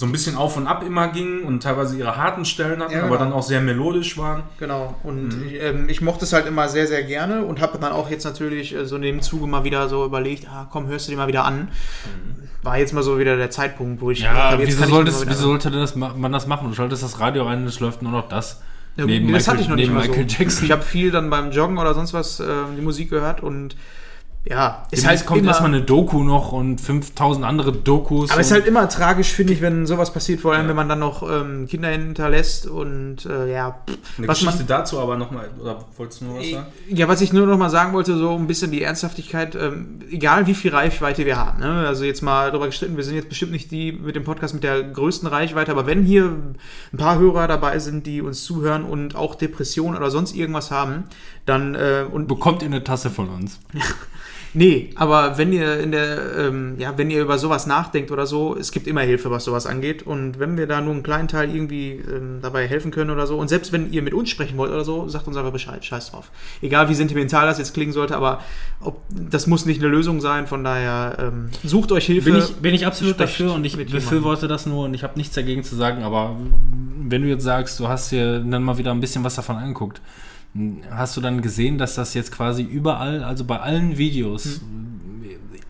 so 0.00 0.06
ein 0.06 0.12
bisschen 0.12 0.34
auf 0.34 0.56
und 0.56 0.66
ab 0.66 0.82
immer 0.86 1.08
gingen 1.08 1.42
und 1.42 1.62
teilweise 1.62 1.94
ihre 1.94 2.16
harten 2.16 2.46
Stellen 2.46 2.80
hatten, 2.80 2.92
Ja, 2.94 3.00
aber 3.00 3.08
genau. 3.18 3.20
dann 3.20 3.32
auch 3.34 3.42
sehr 3.42 3.60
melodisch 3.60 4.16
waren. 4.16 4.44
Genau, 4.58 4.94
und 5.02 5.28
Mhm. 5.28 5.48
ähm, 5.60 5.88
ich 5.90 6.00
mochte 6.00 6.24
es 6.24 6.32
halt 6.32 6.46
immer 6.46 6.70
sehr, 6.70 6.86
sehr 6.86 7.02
gerne 7.02 7.44
und 7.44 7.60
habe 7.60 7.76
dann 7.78 7.92
auch 7.92 8.08
jetzt 8.08 8.24
natürlich 8.24 8.74
äh, 8.74 8.86
so 8.86 8.96
in 8.96 9.02
dem 9.02 9.20
Zuge 9.20 9.46
mal 9.46 9.62
wieder 9.62 9.90
so 9.90 10.06
überlegt, 10.06 10.46
ah, 10.48 10.66
komm, 10.72 10.86
hörst 10.86 11.06
du 11.06 11.10
dir 11.12 11.18
mal 11.18 11.28
wieder 11.28 11.44
an. 11.44 11.68
War 12.62 12.78
jetzt 12.78 12.94
mal 12.94 13.02
so 13.02 13.18
wieder 13.18 13.36
der 13.36 13.50
Zeitpunkt, 13.50 14.00
wo 14.00 14.10
ich 14.10 14.20
Ja, 14.20 14.54
jetzt 14.54 14.68
wieso, 14.68 14.84
ich 14.84 14.88
solltest, 14.90 15.28
wieso 15.28 15.42
sollte 15.48 15.70
das, 15.70 15.94
ma- 15.96 16.14
man 16.16 16.32
das 16.32 16.46
machen? 16.46 16.68
Du 16.70 16.74
schaltest 16.74 17.02
das 17.02 17.20
Radio 17.20 17.42
rein 17.44 17.60
und 17.60 17.66
es 17.68 17.78
läuft 17.80 18.00
nur 18.00 18.12
noch 18.12 18.28
das. 18.28 18.62
Ja, 18.96 19.04
nee, 19.04 19.20
das 19.32 19.48
hatte 19.48 19.60
ich 19.60 19.68
noch 19.68 19.76
nicht 19.76 19.88
neben 19.90 19.98
mal 19.98 20.08
Michael 20.08 20.28
so. 20.28 20.36
Jackson. 20.38 20.64
Ich 20.64 20.70
habe 20.72 20.82
viel 20.82 21.10
dann 21.10 21.28
beim 21.28 21.50
Joggen 21.52 21.76
oder 21.76 21.92
sonst 21.92 22.14
was 22.14 22.40
äh, 22.40 22.44
die 22.76 22.80
Musik 22.82 23.10
gehört 23.10 23.42
und 23.42 23.76
ja, 24.48 24.84
ist 24.90 25.02
Demnächst 25.02 25.06
halt 25.06 25.26
kommt 25.26 25.40
immer, 25.40 25.48
erstmal 25.48 25.74
eine 25.74 25.82
Doku 25.82 26.24
noch 26.24 26.52
und 26.52 26.80
5000 26.80 27.44
andere 27.44 27.72
Dokus. 27.72 28.30
aber 28.30 28.40
es 28.40 28.46
ist 28.46 28.52
halt 28.52 28.66
immer 28.66 28.88
tragisch, 28.88 29.28
finde 29.32 29.52
ich, 29.52 29.60
wenn 29.60 29.86
sowas 29.86 30.12
passiert, 30.14 30.40
vor 30.40 30.52
allem 30.54 30.62
Ja. 30.62 30.68
wenn 30.70 30.76
man 30.76 30.88
dann 30.88 30.98
noch 30.98 31.22
ähm, 31.30 31.66
Kinder 31.68 31.88
hinterlässt 31.90 32.66
und 32.66 33.26
äh, 33.26 33.52
ja, 33.52 33.80
Eine 34.16 34.28
was 34.28 34.38
Geschichte 34.38 34.58
man, 34.60 34.66
dazu 34.66 34.98
aber 34.98 35.18
nochmal, 35.18 35.50
oder 35.60 35.84
wolltest 35.96 36.22
du 36.22 36.24
noch 36.24 36.38
was 36.38 36.50
sagen? 36.50 36.66
ja, 36.88 37.06
was 37.06 37.20
ich 37.20 37.34
nur 37.34 37.46
noch 37.46 37.58
mal 37.58 37.68
sagen 37.68 37.92
wollte, 37.92 38.16
so 38.16 38.34
ein 38.34 38.46
bisschen 38.46 38.70
die 38.70 38.82
Ernsthaftigkeit, 38.82 39.54
ähm, 39.56 39.98
egal 40.10 40.46
wie 40.46 40.54
viel 40.54 40.70
Reichweite 40.74 41.26
wir 41.26 41.36
haben, 41.36 41.60
ne? 41.60 41.86
also 41.86 42.04
jetzt 42.04 42.22
mal 42.22 42.50
darüber 42.50 42.66
gestritten, 42.66 42.96
wir 42.96 43.04
sind 43.04 43.16
jetzt 43.16 43.28
bestimmt 43.28 43.52
nicht 43.52 43.70
die 43.70 43.92
mit 43.92 44.16
dem 44.16 44.24
Podcast 44.24 44.54
mit 44.54 44.64
der 44.64 44.82
größten 44.82 45.28
Reichweite, 45.28 45.70
aber 45.70 45.86
wenn 45.86 46.02
hier 46.02 46.24
ein 46.24 46.96
paar 46.96 47.18
Hörer 47.18 47.46
dabei 47.46 47.78
sind, 47.78 48.06
die 48.06 48.22
uns 48.22 48.42
zuhören 48.44 48.84
und 48.84 49.16
auch 49.16 49.34
Depressionen 49.34 49.98
oder 49.98 50.10
sonst 50.10 50.34
irgendwas 50.34 50.70
haben, 50.70 51.04
dann 51.46 51.74
äh, 51.74 52.04
und 52.10 52.28
bekommt 52.28 52.62
ihr 52.62 52.66
eine 52.66 52.84
Tasse 52.84 53.10
von 53.10 53.28
uns. 53.28 53.60
Nee, 54.52 54.90
aber 54.96 55.38
wenn 55.38 55.52
ihr 55.52 55.78
in 55.78 55.92
der, 55.92 56.36
ähm, 56.36 56.74
ja, 56.78 56.98
wenn 56.98 57.10
ihr 57.10 57.22
über 57.22 57.38
sowas 57.38 57.66
nachdenkt 57.66 58.10
oder 58.10 58.26
so, 58.26 58.56
es 58.56 58.72
gibt 58.72 58.88
immer 58.88 59.02
Hilfe, 59.02 59.30
was 59.30 59.44
sowas 59.44 59.66
angeht. 59.66 60.02
Und 60.02 60.40
wenn 60.40 60.56
wir 60.56 60.66
da 60.66 60.80
nur 60.80 60.92
einen 60.92 61.04
kleinen 61.04 61.28
Teil 61.28 61.54
irgendwie 61.54 61.92
ähm, 61.92 62.40
dabei 62.42 62.66
helfen 62.66 62.90
können 62.90 63.10
oder 63.10 63.26
so, 63.26 63.38
und 63.38 63.48
selbst 63.48 63.72
wenn 63.72 63.92
ihr 63.92 64.02
mit 64.02 64.12
uns 64.12 64.28
sprechen 64.28 64.58
wollt 64.58 64.72
oder 64.72 64.84
so, 64.84 65.08
sagt 65.08 65.28
uns 65.28 65.36
einfach 65.36 65.52
Bescheid, 65.52 65.84
scheiß 65.84 66.10
drauf. 66.10 66.30
Egal 66.62 66.88
wie 66.88 66.94
sentimental 66.94 67.46
das 67.46 67.58
jetzt 67.58 67.74
klingen 67.74 67.92
sollte, 67.92 68.16
aber 68.16 68.40
ob, 68.80 69.00
das 69.08 69.46
muss 69.46 69.66
nicht 69.66 69.80
eine 69.80 69.88
Lösung 69.88 70.20
sein, 70.20 70.48
von 70.48 70.64
daher 70.64 71.16
ähm, 71.20 71.50
sucht 71.62 71.92
euch 71.92 72.06
Hilfe. 72.06 72.32
Bin 72.32 72.40
ich, 72.40 72.54
bin 72.56 72.74
ich 72.74 72.86
absolut 72.86 73.20
dafür 73.20 73.54
und 73.54 73.64
ich 73.64 73.76
mit 73.76 73.92
befürworte 73.92 74.48
das 74.48 74.66
nur 74.66 74.86
und 74.86 74.94
ich 74.94 75.04
habe 75.04 75.16
nichts 75.16 75.34
dagegen 75.34 75.62
zu 75.62 75.76
sagen, 75.76 76.02
aber 76.02 76.36
wenn 77.02 77.22
du 77.22 77.28
jetzt 77.28 77.44
sagst, 77.44 77.78
du 77.78 77.86
hast 77.86 78.10
dir 78.10 78.40
dann 78.40 78.64
mal 78.64 78.78
wieder 78.78 78.90
ein 78.90 79.00
bisschen 79.00 79.22
was 79.22 79.36
davon 79.36 79.56
angeguckt, 79.56 80.00
hast 80.90 81.16
du 81.16 81.20
dann 81.20 81.42
gesehen, 81.42 81.78
dass 81.78 81.94
das 81.94 82.14
jetzt 82.14 82.32
quasi 82.32 82.62
überall, 82.62 83.22
also 83.22 83.44
bei 83.44 83.60
allen 83.60 83.98
Videos, 83.98 84.60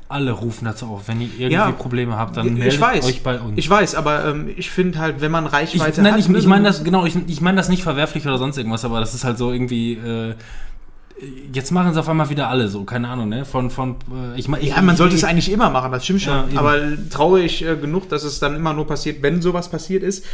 alle 0.09 0.33
rufen 0.33 0.65
dazu 0.65 0.87
auf, 0.87 1.07
wenn 1.07 1.21
ihr 1.21 1.29
irgendwie. 1.39 1.53
Ja. 1.53 1.71
Probleme 1.71 2.17
habt, 2.17 2.37
dann 2.37 2.47
ich 2.49 2.53
meldet 2.55 2.81
weiß, 2.81 3.05
euch 3.07 3.23
bei 3.23 3.39
uns. 3.39 3.53
ich 3.57 3.71
weiß, 3.71 3.95
aber 3.95 4.25
ähm, 4.27 4.51
ich 4.57 4.71
finde 4.71 4.99
halt, 4.99 5.21
wenn 5.21 5.31
man 5.31 5.47
Ich, 5.47 5.53
Reichweite 5.53 6.03
nein, 6.03 6.15
hat, 6.15 6.21
ich, 6.21 6.29
ne, 6.29 6.39
ich 6.39 6.45
so- 6.45 6.49
meine 6.51 6.65
das, 6.65 6.83
genau, 6.83 7.05
ich, 7.07 7.15
ich 7.29 7.41
meine 7.41 7.57
das 7.59 7.69
nicht 7.69 7.83
verwerflich 7.85 8.27
oder 8.27 8.39
sonst 8.39 8.57
irgendwas, 8.57 8.85
aber 8.85 8.99
das 9.01 9.15
ist 9.15 9.23
halt 9.23 9.39
so 9.39 9.53
irgendwie, 9.53 9.93
äh, 9.95 10.35
jetzt 11.53 11.71
machen 11.71 11.91
es 11.93 11.97
auf 11.97 12.09
einmal 12.09 12.29
wieder 12.31 12.49
alle 12.49 12.67
so, 12.69 12.83
keine 12.85 13.07
Ahnung, 13.09 13.29
ne, 13.29 13.45
von, 13.45 13.71
von, 13.71 13.97
äh, 14.35 14.39
ich 14.39 14.49
meine, 14.49 14.65
Ja, 14.65 14.81
man 14.83 14.97
sollte 14.97 15.15
es 15.15 15.23
eigentlich 15.23 15.53
immer 15.53 15.71
machen, 15.71 15.93
das 15.93 16.03
stimmt 16.05 16.23
schon. 16.23 16.53
Ja, 16.55 16.59
aber 16.59 16.79
traurig 17.11 17.65
äh, 17.65 17.77
genug, 17.77 18.09
dass 18.09 18.25
es 18.25 18.41
dann 18.41 18.57
immer 18.57 18.73
nur 18.73 18.87
passiert, 18.89 19.23
wenn 19.23 19.41
sowas 19.43 19.71
passiert 19.71 20.03
ist. 20.03 20.25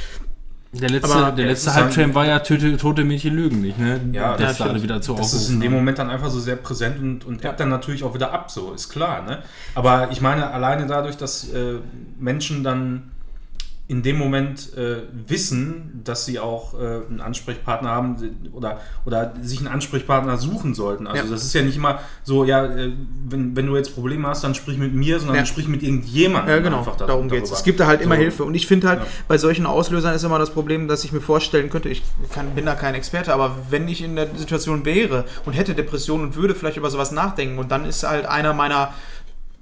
Der 0.73 0.91
letzte, 0.91 1.15
Aber- 1.15 1.33
der 1.33 1.45
Ja, 1.47 1.51
letzte 1.53 1.73
halt- 1.75 2.15
war 2.15 2.27
ja 2.27 2.39
tote, 2.41 2.77
tote 2.77 3.05
Mädchen 3.05 3.35
lügen 3.35 3.63
nicht, 3.63 3.79
ne? 3.79 4.01
Ja, 4.13 4.37
das 4.37 4.59
ja, 4.59 4.65
da 4.65 4.71
alle 4.73 4.83
wieder 4.83 5.01
zu 5.01 5.15
Das 5.15 5.33
ist 5.33 5.49
in 5.49 5.61
dem. 5.61 5.73
Moment 5.73 5.99
dann 5.99 6.11
einfach 6.11 6.29
so 6.29 6.39
sehr 6.41 6.57
präsent 6.57 7.01
und, 7.01 7.25
und 7.25 7.45
ebbt 7.45 7.61
dann 7.61 7.69
natürlich 7.71 8.05
auch 8.05 8.15
wieder 8.15 8.33
ab, 8.33 8.51
so 8.51 8.73
ist 8.73 8.89
klar. 8.91 9.23
Ne? 9.23 9.43
Aber 9.75 10.11
ich 10.11 10.21
meine, 10.21 10.51
alleine 10.51 10.87
dadurch, 10.87 11.17
dass 11.17 11.49
äh, 11.51 11.79
Menschen 12.19 12.63
dann 12.63 13.11
in 13.89 14.03
dem 14.03 14.19
Moment 14.19 14.77
äh, 14.77 15.03
wissen, 15.29 16.01
dass 16.03 16.25
sie 16.27 16.41
auch 16.41 16.75
äh, 16.75 17.03
einen 17.09 17.21
Ansprechpartner 17.21 17.89
haben 17.89 18.17
oder, 18.53 18.81
oder 19.05 19.33
sich 19.43 19.61
einen 19.61 19.69
Ansprechpartner 19.69 20.39
suchen 20.39 20.75
sollten. 20.75 21.07
Also 21.07 21.25
Ja. 21.25 21.31
das 21.31 21.45
ist 21.45 21.55
ja 21.55 21.63
nicht 21.63 21.77
immer 21.77 22.01
so, 22.25 22.45
ja, 22.45 22.65
äh, 22.67 22.93
wenn, 23.29 23.55
wenn 23.55 23.67
du 23.67 23.77
jetzt 23.77 23.95
Probleme 23.95 24.27
hast, 24.27 24.43
dann 24.43 24.57
sprich 24.57 24.77
mit 24.77 24.93
mir, 24.93 25.21
sondern 25.21 25.37
Ja. 25.37 25.47
sprich 25.47 25.69
mit 25.69 25.85
irgendjemandem. 25.85 26.51
Ja, 26.57 26.61
genau, 26.61 26.85
da- 26.99 27.07
darum 27.07 27.29
geht 27.29 27.45
es. 27.45 27.53
Es 27.53 27.63
gibt 27.63 27.79
da 27.79 27.87
halt 27.87 28.01
immer 28.03 28.17
So. 28.17 28.21
Hilfe. 28.23 28.43
Und 28.45 28.57
ich 28.57 28.67
finde 28.67 28.89
halt, 28.89 29.01
Ja. 29.03 29.07
bei 29.29 29.39
solchen 29.39 29.67
Auslösern 29.67 30.15
ist 30.15 30.25
immer 30.25 30.41
das 30.41 30.51
Problem, 30.51 30.89
dass 30.89 31.05
ich 31.05 31.13
mir 31.13 31.21
vorstellen 31.21 31.71
könnte, 31.71 31.89
ich 31.89 32.03
kann, 32.35 32.51
bin 32.57 32.67
da 32.67 32.75
kein 32.75 32.97
Experte, 32.97 33.33
aber 33.33 33.57
wenn 33.71 33.87
ich 33.87 34.03
in 34.03 34.17
der 34.17 34.35
Situation 34.35 34.85
wäre 34.85 35.27
und 35.45 35.53
hätte 35.53 35.77
Depressionen 35.77 36.25
und 36.27 36.35
würde 36.37 36.57
vielleicht 36.57 36.77
über 36.77 36.91
sowas 36.91 37.13
nachdenken 37.13 37.59
und 37.61 37.71
dann 37.71 37.85
ist 37.85 38.03
halt 38.03 38.27
einer 38.27 38.53
meiner. 38.53 38.93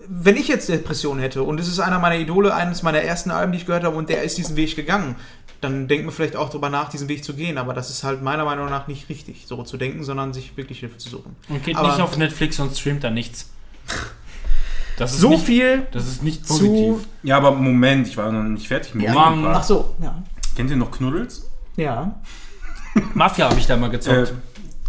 Wenn 0.09 0.37
ich 0.37 0.49
jetzt 0.49 0.69
Depressionen 0.69 1.21
hätte 1.21 1.43
und 1.43 1.59
es 1.61 1.69
ist 1.69 1.81
einer 1.81 1.99
meiner 1.99 2.17
Idole, 2.17 2.55
eines 2.55 2.83
meiner 2.83 3.01
ersten 3.01 3.31
Alben, 3.31 3.53
die 3.53 3.59
ich 3.59 3.67
gehört 3.67 3.85
habe, 3.85 3.97
und 3.97 4.09
der 4.09 4.23
ist 4.23 4.37
diesen 4.39 4.57
Weg 4.57 4.75
gegangen, 4.77 5.17
dann 5.61 5.89
denkt 5.89 6.05
man 6.05 6.15
vielleicht 6.15 6.37
auch 6.37 6.49
darüber 6.51 6.69
nach, 6.69 6.89
diesen 6.91 7.09
Weg 7.09 7.25
zu 7.25 7.35
gehen. 7.35 7.57
Aber 7.59 7.73
das 7.75 7.89
ist 7.91 8.05
halt 8.05 8.23
meiner 8.23 8.45
Meinung 8.45 8.69
nach 8.69 8.87
nicht 8.89 9.09
richtig, 9.09 9.45
so 9.47 9.63
zu 9.63 9.77
denken, 9.77 10.05
sondern 10.05 10.33
sich 10.35 10.57
wirklich 10.57 10.81
Hilfe 10.81 10.99
zu 10.99 11.09
suchen. 11.09 11.37
Und 11.49 11.65
geht 11.65 11.77
Aber- 11.77 11.89
nicht 11.89 12.01
auf 12.01 12.17
Netflix 12.19 12.59
und 12.61 12.77
streamt 12.77 13.03
da 13.05 13.11
nichts. 13.11 13.51
Das 14.97 15.13
ist 15.13 15.21
so 15.23 15.31
nicht- 15.31 15.45
viel 15.45 15.89
Das 15.91 16.07
ist 16.07 16.23
nicht 16.23 16.47
zu. 16.47 16.55
positiv. 16.59 17.09
Ja, 17.25 17.37
aber 17.39 17.51
Moment, 17.51 18.07
ich 18.07 18.17
war 18.17 18.31
noch 18.31 18.45
nicht 18.45 18.69
fertig 18.69 18.95
mit 18.95 19.07
Ja, 19.07 19.13
Mann. 19.13 19.45
Ach 19.45 19.65
so, 19.65 19.97
ja. 20.01 20.23
Kennt 20.55 20.71
ihr 20.71 20.77
noch 20.77 20.93
Knuddels? 20.93 21.51
Ja. 21.77 22.15
Mafia 23.13 23.51
habe 23.51 23.59
ich 23.59 23.67
da 23.67 23.77
mal 23.77 23.91
gezockt. 23.91 24.29
Äh, 24.29 24.33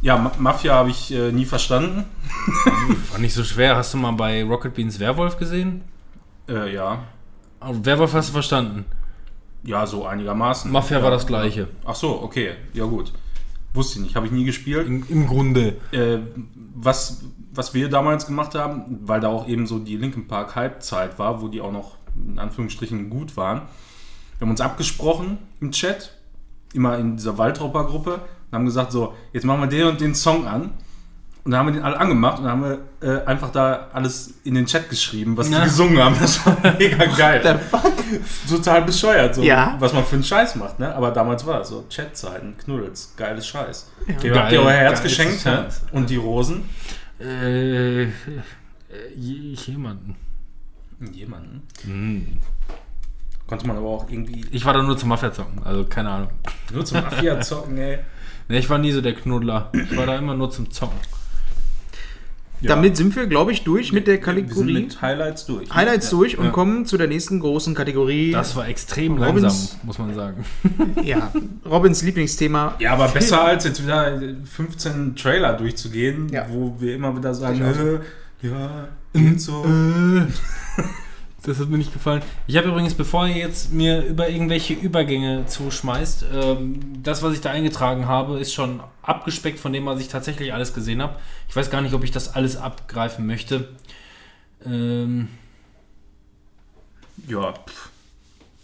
ja, 0.05 0.17
Ma 0.17 0.31
Mafia 0.37 0.75
habe 0.75 0.91
ich 0.91 1.11
äh, 1.11 1.31
nie 1.31 1.45
verstanden. 1.45 2.05
War 3.11 3.19
nicht 3.19 3.33
so 3.33 3.43
schwer. 3.43 3.75
Hast 3.75 3.91
du 3.95 3.97
mal 3.97 4.11
bei 4.11 4.43
Rocket 4.43 4.75
Beans 4.75 4.99
Werwolf 4.99 5.37
gesehen? 5.37 5.81
Äh, 6.47 6.75
ja. 6.75 7.05
Aber 7.59 7.83
Werwolf 7.83 8.13
hast 8.13 8.29
du 8.29 8.33
verstanden. 8.33 8.85
Ja, 9.63 9.87
so 9.87 10.05
einigermaßen. 10.05 10.71
Mafia 10.71 10.99
ja. 10.99 11.03
war 11.03 11.09
das 11.09 11.25
gleiche. 11.25 11.69
Ach 11.85 11.95
so, 11.95 12.21
okay. 12.21 12.51
Ja, 12.73 12.85
gut. 12.85 13.13
Wusste 13.73 13.97
ich 13.97 14.05
nicht, 14.05 14.15
habe 14.15 14.27
ich 14.27 14.31
nie 14.31 14.45
gespielt. 14.45 14.85
Im, 14.85 15.07
im 15.09 15.25
Grunde. 15.25 15.77
Äh, 15.91 16.19
was, 16.75 17.23
was 17.51 17.73
wir 17.73 17.89
damals 17.89 18.27
gemacht 18.27 18.53
haben, 18.53 18.99
weil 19.01 19.21
da 19.21 19.29
auch 19.29 19.47
eben 19.47 19.65
so 19.65 19.79
die 19.79 19.97
Linkin 19.97 20.27
Park 20.27 20.55
Halbzeit 20.55 21.17
war, 21.17 21.41
wo 21.41 21.47
die 21.47 21.61
auch 21.61 21.71
noch 21.71 21.97
in 22.15 22.37
Anführungsstrichen 22.37 23.09
gut 23.09 23.35
waren. 23.37 23.63
Wir 24.37 24.41
haben 24.41 24.51
uns 24.51 24.61
abgesprochen 24.61 25.39
im 25.59 25.71
Chat, 25.71 26.13
immer 26.75 26.95
in 26.99 27.17
dieser 27.17 27.39
Waldropper-Gruppe, 27.39 28.21
haben 28.55 28.65
gesagt, 28.65 28.91
so, 28.91 29.13
jetzt 29.33 29.43
machen 29.45 29.61
wir 29.61 29.67
den 29.67 29.85
und 29.87 30.01
den 30.01 30.15
Song 30.15 30.47
an. 30.47 30.71
Und 31.43 31.51
dann 31.51 31.59
haben 31.59 31.67
wir 31.67 31.73
den 31.73 31.83
alle 31.83 31.99
angemacht 31.99 32.39
und 32.39 32.45
dann 32.45 32.53
haben 32.53 32.79
wir 33.01 33.17
äh, 33.21 33.23
einfach 33.25 33.51
da 33.51 33.89
alles 33.93 34.33
in 34.45 34.55
den 34.55 34.65
Chat 34.65 34.89
geschrieben, 34.89 35.37
was 35.37 35.47
Ja. 35.51 35.59
die 35.59 35.65
gesungen 35.65 35.99
haben. 36.03 36.15
Das 36.19 36.43
war 36.43 36.57
mega 36.79 37.05
geil. 37.05 37.59
Total 38.49 38.81
bescheuert, 38.81 39.35
so, 39.35 39.43
Ja. 39.43 39.75
was 39.77 39.93
man 39.93 40.03
für 40.03 40.15
einen 40.15 40.23
Scheiß 40.23 40.55
macht, 40.55 40.79
ne? 40.79 40.95
Aber 40.95 41.11
damals 41.11 41.45
war 41.45 41.59
das 41.59 41.69
so, 41.69 41.85
Chatzeiten, 41.95 42.57
Knuddels, 42.57 43.13
geiles 43.15 43.45
Scheiß. 43.47 43.91
Okay, 44.09 44.29
Geil, 44.29 44.39
habt 44.39 44.51
ihr 44.53 44.61
euer 44.61 44.71
Herz 44.71 45.03
geschenkt, 45.03 45.45
ne? 45.45 45.67
Und 45.91 46.09
die 46.09 46.15
Rosen? 46.15 46.63
Äh, 47.19 48.03
äh, 48.05 48.09
je- 49.15 49.53
jemanden. 49.53 50.15
Jemanden. 51.13 51.61
Hm. 51.83 52.37
Konnte 53.45 53.67
man 53.67 53.77
aber 53.77 53.87
auch 53.87 54.09
irgendwie 54.09 54.43
Ich 54.51 54.65
war 54.65 54.73
da 54.73 54.81
nur 54.81 54.97
zum 54.97 55.09
Mafia 55.09 55.31
zocken, 55.31 55.61
also 55.63 55.83
keine 55.85 56.09
Ahnung. 56.09 56.29
nur 56.73 56.83
zum 56.83 57.01
Mafia 57.01 57.39
zocken, 57.39 57.77
ey. 57.77 57.99
Ne, 58.47 58.59
ich 58.59 58.69
war 58.69 58.77
nie 58.77 58.91
so 58.91 59.01
der 59.01 59.13
Knuddler. 59.15 59.71
Ich 59.73 59.95
war 59.97 60.05
da 60.05 60.17
immer 60.17 60.35
nur 60.35 60.51
zum 60.51 60.69
Zocken. 60.71 60.97
Damit 62.61 62.97
sind 62.97 63.15
wir, 63.15 63.27
glaube 63.27 63.51
ich, 63.51 63.63
durch 63.63 63.91
mit 63.91 64.07
der 64.07 64.15
Wir 64.15 64.23
sind 64.25 64.35
Kategorie 64.47 64.73
mit 64.73 65.01
Highlights 65.01 65.45
durch. 65.45 65.69
Highlights 65.71 66.09
Ja. 66.11 66.17
durch 66.17 66.37
und 66.37 66.45
Ja. 66.45 66.51
kommen 66.51 66.85
zu 66.85 66.97
der 66.97 67.07
nächsten 67.07 67.39
großen 67.39 67.75
Kategorie. 67.75 68.31
Das 68.31 68.55
war 68.55 68.67
extrem 68.67 69.17
Robins- 69.21 69.41
langsam, 69.43 69.79
muss 69.83 69.99
man 69.99 70.15
sagen. 70.15 70.45
ja, 71.03 71.31
Robins 71.69 72.01
Lieblingsthema. 72.01 72.75
Ja, 72.79 72.93
aber 72.93 73.09
besser 73.09 73.43
als 73.43 73.65
jetzt 73.65 73.83
wieder 73.83 74.19
15 74.45 75.15
Trailer 75.15 75.53
durchzugehen, 75.53 76.29
Ja. 76.29 76.47
wo 76.49 76.75
wir 76.79 76.95
immer 76.95 77.15
wieder 77.15 77.33
sagen, 77.35 77.61
äh, 77.61 78.47
ja, 78.47 78.87
geht 79.13 79.41
so. 79.41 79.63
Äh, 79.65 80.25
Das 81.45 81.59
hat 81.59 81.69
mir 81.69 81.77
nicht 81.77 81.93
gefallen. 81.93 82.23
Ich 82.47 82.57
habe 82.57 82.69
übrigens, 82.69 82.95
bevor 82.95 83.27
ihr 83.27 83.35
jetzt 83.37 83.71
mir 83.71 84.03
über 84.03 84.29
irgendwelche 84.29 84.73
Übergänge 84.73 85.45
zuschmeißt, 85.45 86.25
ähm, 86.33 86.79
das, 87.03 87.21
was 87.21 87.33
ich 87.33 87.41
da 87.41 87.51
eingetragen 87.51 88.07
habe, 88.07 88.39
ist 88.39 88.53
schon 88.53 88.79
abgespeckt 89.03 89.59
von 89.59 89.71
dem, 89.71 89.85
was 89.85 89.99
ich 89.99 90.07
tatsächlich 90.07 90.53
alles 90.53 90.73
gesehen 90.73 91.01
habe. 91.03 91.17
Ich 91.47 91.55
weiß 91.55 91.69
gar 91.69 91.81
nicht, 91.81 91.93
ob 91.93 92.03
ich 92.03 92.09
das 92.11 92.33
alles 92.33 92.57
abgreifen 92.57 93.27
möchte. 93.27 93.69
Ähm, 94.65 95.27
Ja, 97.27 97.53
pff, 97.53 97.89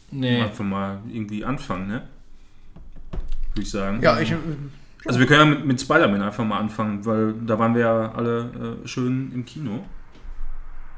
nee. 0.10 0.42
einfach 0.42 0.66
mal 0.66 1.00
irgendwie 1.12 1.46
anfangen, 1.46 1.88
ne? 1.88 2.02
Würde 3.54 3.62
ich 3.62 3.70
sagen. 3.70 4.02
Ja, 4.02 4.20
ich. 4.20 4.32
äh, 4.32 4.36
Also 5.06 5.20
wir 5.20 5.28
können 5.28 5.40
ja 5.40 5.46
mit, 5.58 5.66
mit 5.66 5.82
Spider-Man 5.82 6.22
einfach 6.22 6.44
mal 6.44 6.58
anfangen, 6.60 7.06
weil 7.06 7.34
da 7.46 7.60
waren 7.60 7.76
wir 7.76 7.82
ja 7.82 8.12
alle 8.14 8.78
äh, 8.84 8.88
schön 8.88 9.32
im 9.36 9.46
Kino. 9.46 9.84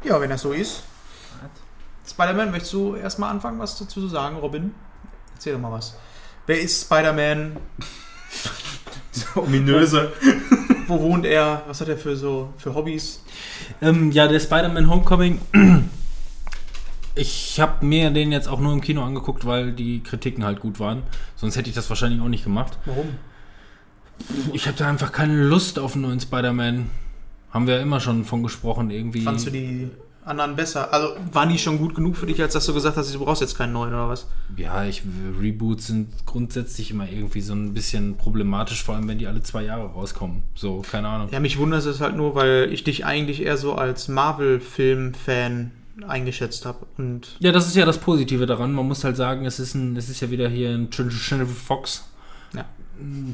Ja, 0.03 0.19
wenn 0.21 0.29
das 0.29 0.41
so 0.41 0.53
ist. 0.53 0.83
Spider-Man, 2.05 2.51
möchtest 2.51 2.73
du 2.73 2.95
erstmal 2.95 3.31
anfangen, 3.31 3.59
was 3.59 3.77
dazu 3.77 4.01
zu 4.01 4.07
sagen, 4.07 4.37
Robin? 4.37 4.71
Erzähl 5.33 5.53
doch 5.53 5.59
mal 5.59 5.71
was. 5.71 5.95
Wer 6.45 6.61
ist 6.61 6.83
Spider-Man? 6.85 7.57
Dieser 9.15 9.37
ominöse. 9.37 10.11
Wo 10.87 10.99
wohnt 10.99 11.25
er? 11.25 11.63
Was 11.67 11.79
hat 11.81 11.87
er 11.87 11.97
für 11.97 12.15
so 12.15 12.53
für 12.57 12.73
Hobbys? 12.73 13.23
Ähm, 13.81 14.11
ja, 14.11 14.27
der 14.27 14.39
Spider-Man 14.39 14.89
Homecoming. 14.89 15.39
Ich 17.15 17.59
habe 17.59 17.85
mir 17.85 18.09
den 18.09 18.31
jetzt 18.31 18.47
auch 18.47 18.59
nur 18.59 18.73
im 18.73 18.81
Kino 18.81 19.03
angeguckt, 19.03 19.45
weil 19.45 19.71
die 19.71 20.01
Kritiken 20.01 20.43
halt 20.43 20.59
gut 20.59 20.79
waren. 20.79 21.03
Sonst 21.35 21.55
hätte 21.55 21.69
ich 21.69 21.75
das 21.75 21.87
wahrscheinlich 21.89 22.19
auch 22.21 22.27
nicht 22.27 22.43
gemacht. 22.43 22.79
Warum? 22.85 23.05
Ich 24.51 24.67
habe 24.67 24.77
da 24.77 24.89
einfach 24.89 25.11
keine 25.11 25.43
Lust 25.43 25.77
auf 25.77 25.93
einen 25.93 26.01
neuen 26.03 26.19
Spider-Man. 26.19 26.89
Haben 27.51 27.67
wir 27.67 27.75
ja 27.75 27.81
immer 27.81 27.99
schon 27.99 28.25
von 28.25 28.41
gesprochen, 28.41 28.89
irgendwie. 28.89 29.21
Fandst 29.21 29.45
du 29.45 29.51
die 29.51 29.91
anderen 30.25 30.55
besser? 30.55 30.93
Also 30.93 31.09
waren 31.31 31.49
die 31.49 31.57
schon 31.57 31.77
gut 31.77 31.95
genug 31.95 32.15
für 32.17 32.25
dich, 32.25 32.41
als 32.41 32.53
dass 32.53 32.65
du 32.65 32.73
gesagt 32.73 32.97
hast, 32.97 33.13
du 33.13 33.19
brauchst 33.19 33.41
jetzt 33.41 33.57
keinen 33.57 33.73
neuen 33.73 33.93
oder 33.93 34.09
was? 34.09 34.27
Ja, 34.57 34.85
ich, 34.85 35.03
Reboots 35.39 35.87
sind 35.87 36.09
grundsätzlich 36.25 36.91
immer 36.91 37.09
irgendwie 37.09 37.41
so 37.41 37.53
ein 37.53 37.73
bisschen 37.73 38.17
problematisch, 38.17 38.83
vor 38.83 38.95
allem 38.95 39.07
wenn 39.07 39.17
die 39.17 39.27
alle 39.27 39.41
zwei 39.43 39.63
Jahre 39.63 39.85
rauskommen. 39.87 40.43
So, 40.55 40.81
keine 40.89 41.07
Ahnung. 41.07 41.29
Ja, 41.31 41.39
mich 41.39 41.57
wundert 41.57 41.85
es 41.85 42.01
halt 42.01 42.15
nur, 42.15 42.35
weil 42.35 42.69
ich 42.71 42.83
dich 42.83 43.05
eigentlich 43.05 43.41
eher 43.41 43.57
so 43.57 43.75
als 43.75 44.07
Marvel-Film-Fan 44.07 45.71
eingeschätzt 46.07 46.65
habe. 46.65 46.85
Und 46.97 47.35
Ja, 47.39 47.51
das 47.51 47.67
ist 47.67 47.75
ja 47.75 47.85
das 47.85 47.99
Positive 47.99 48.45
daran. 48.45 48.73
Man 48.73 48.87
muss 48.87 49.03
halt 49.03 49.15
sagen, 49.15 49.45
es 49.45 49.59
ist, 49.59 49.75
ein, 49.75 49.95
es 49.95 50.09
ist 50.09 50.21
ja 50.21 50.31
wieder 50.31 50.49
hier 50.49 50.69
ein 50.69 50.89
Jennifer 50.91 51.53
Fox. 51.53 52.05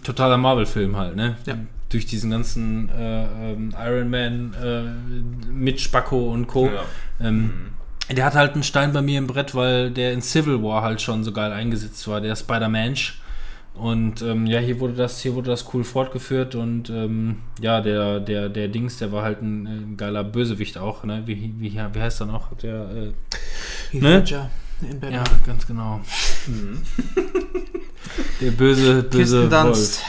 Totaler 0.04 0.38
Marvel-Film 0.38 0.96
halt, 0.98 1.16
ne? 1.16 1.38
Ja. 1.46 1.56
Durch 1.90 2.06
diesen 2.06 2.32
ganzen 2.32 2.90
äh, 2.90 3.52
ähm, 3.52 3.74
Iron 3.78 4.10
Man 4.10 4.54
äh, 4.54 5.52
mit 5.52 5.82
Spacco 5.82 6.32
und 6.32 6.48
Co. 6.48 6.68
Ja. 6.68 6.84
Ähm, 7.28 7.52
Der 8.16 8.26
hat 8.26 8.36
halt 8.36 8.54
einen 8.54 8.64
Stein 8.64 8.94
bei 8.94 9.02
mir 9.02 9.18
im 9.18 9.28
Brett, 9.28 9.56
weil 9.56 9.92
der 9.92 10.14
in 10.14 10.22
Civil 10.22 10.62
War 10.64 10.84
halt 10.84 11.02
schon 11.02 11.24
so 11.24 11.32
geil 11.32 11.52
eingesetzt 11.52 12.08
war, 12.08 12.22
der 12.22 12.36
Spider-Mensch. 12.36 13.22
Und 13.74 14.22
ähm, 14.22 14.46
ja, 14.46 14.60
hier 14.60 14.80
wurde 14.80 14.94
das, 14.94 15.22
hier 15.22 15.36
wurde 15.36 15.50
das 15.52 15.74
cool 15.74 15.84
fortgeführt 15.86 16.54
und 16.54 16.90
ähm, 16.90 17.38
ja, 17.62 17.80
der, 17.80 18.20
der, 18.20 18.50
der 18.50 18.68
Dings, 18.68 18.98
der 18.98 19.12
war 19.14 19.24
halt 19.24 19.42
ein, 19.42 19.68
ein 19.68 19.98
geiler 19.98 20.24
Bösewicht 20.26 20.78
auch, 20.78 21.06
ne? 21.06 21.24
Wie, 21.26 21.54
wie, 21.60 21.74
wie 21.74 22.02
heißt 22.02 22.20
er 22.22 22.26
noch? 22.26 22.56
Der, 22.58 22.90
äh, 22.92 23.98
Ne? 23.98 24.24
In 24.82 25.00
Batman. 25.00 25.12
ja, 25.12 25.24
ganz 25.46 25.66
genau. 25.68 26.02
Der 28.42 28.52
böse, 28.52 29.04
böse 29.04 29.52
Wolf. 29.52 30.02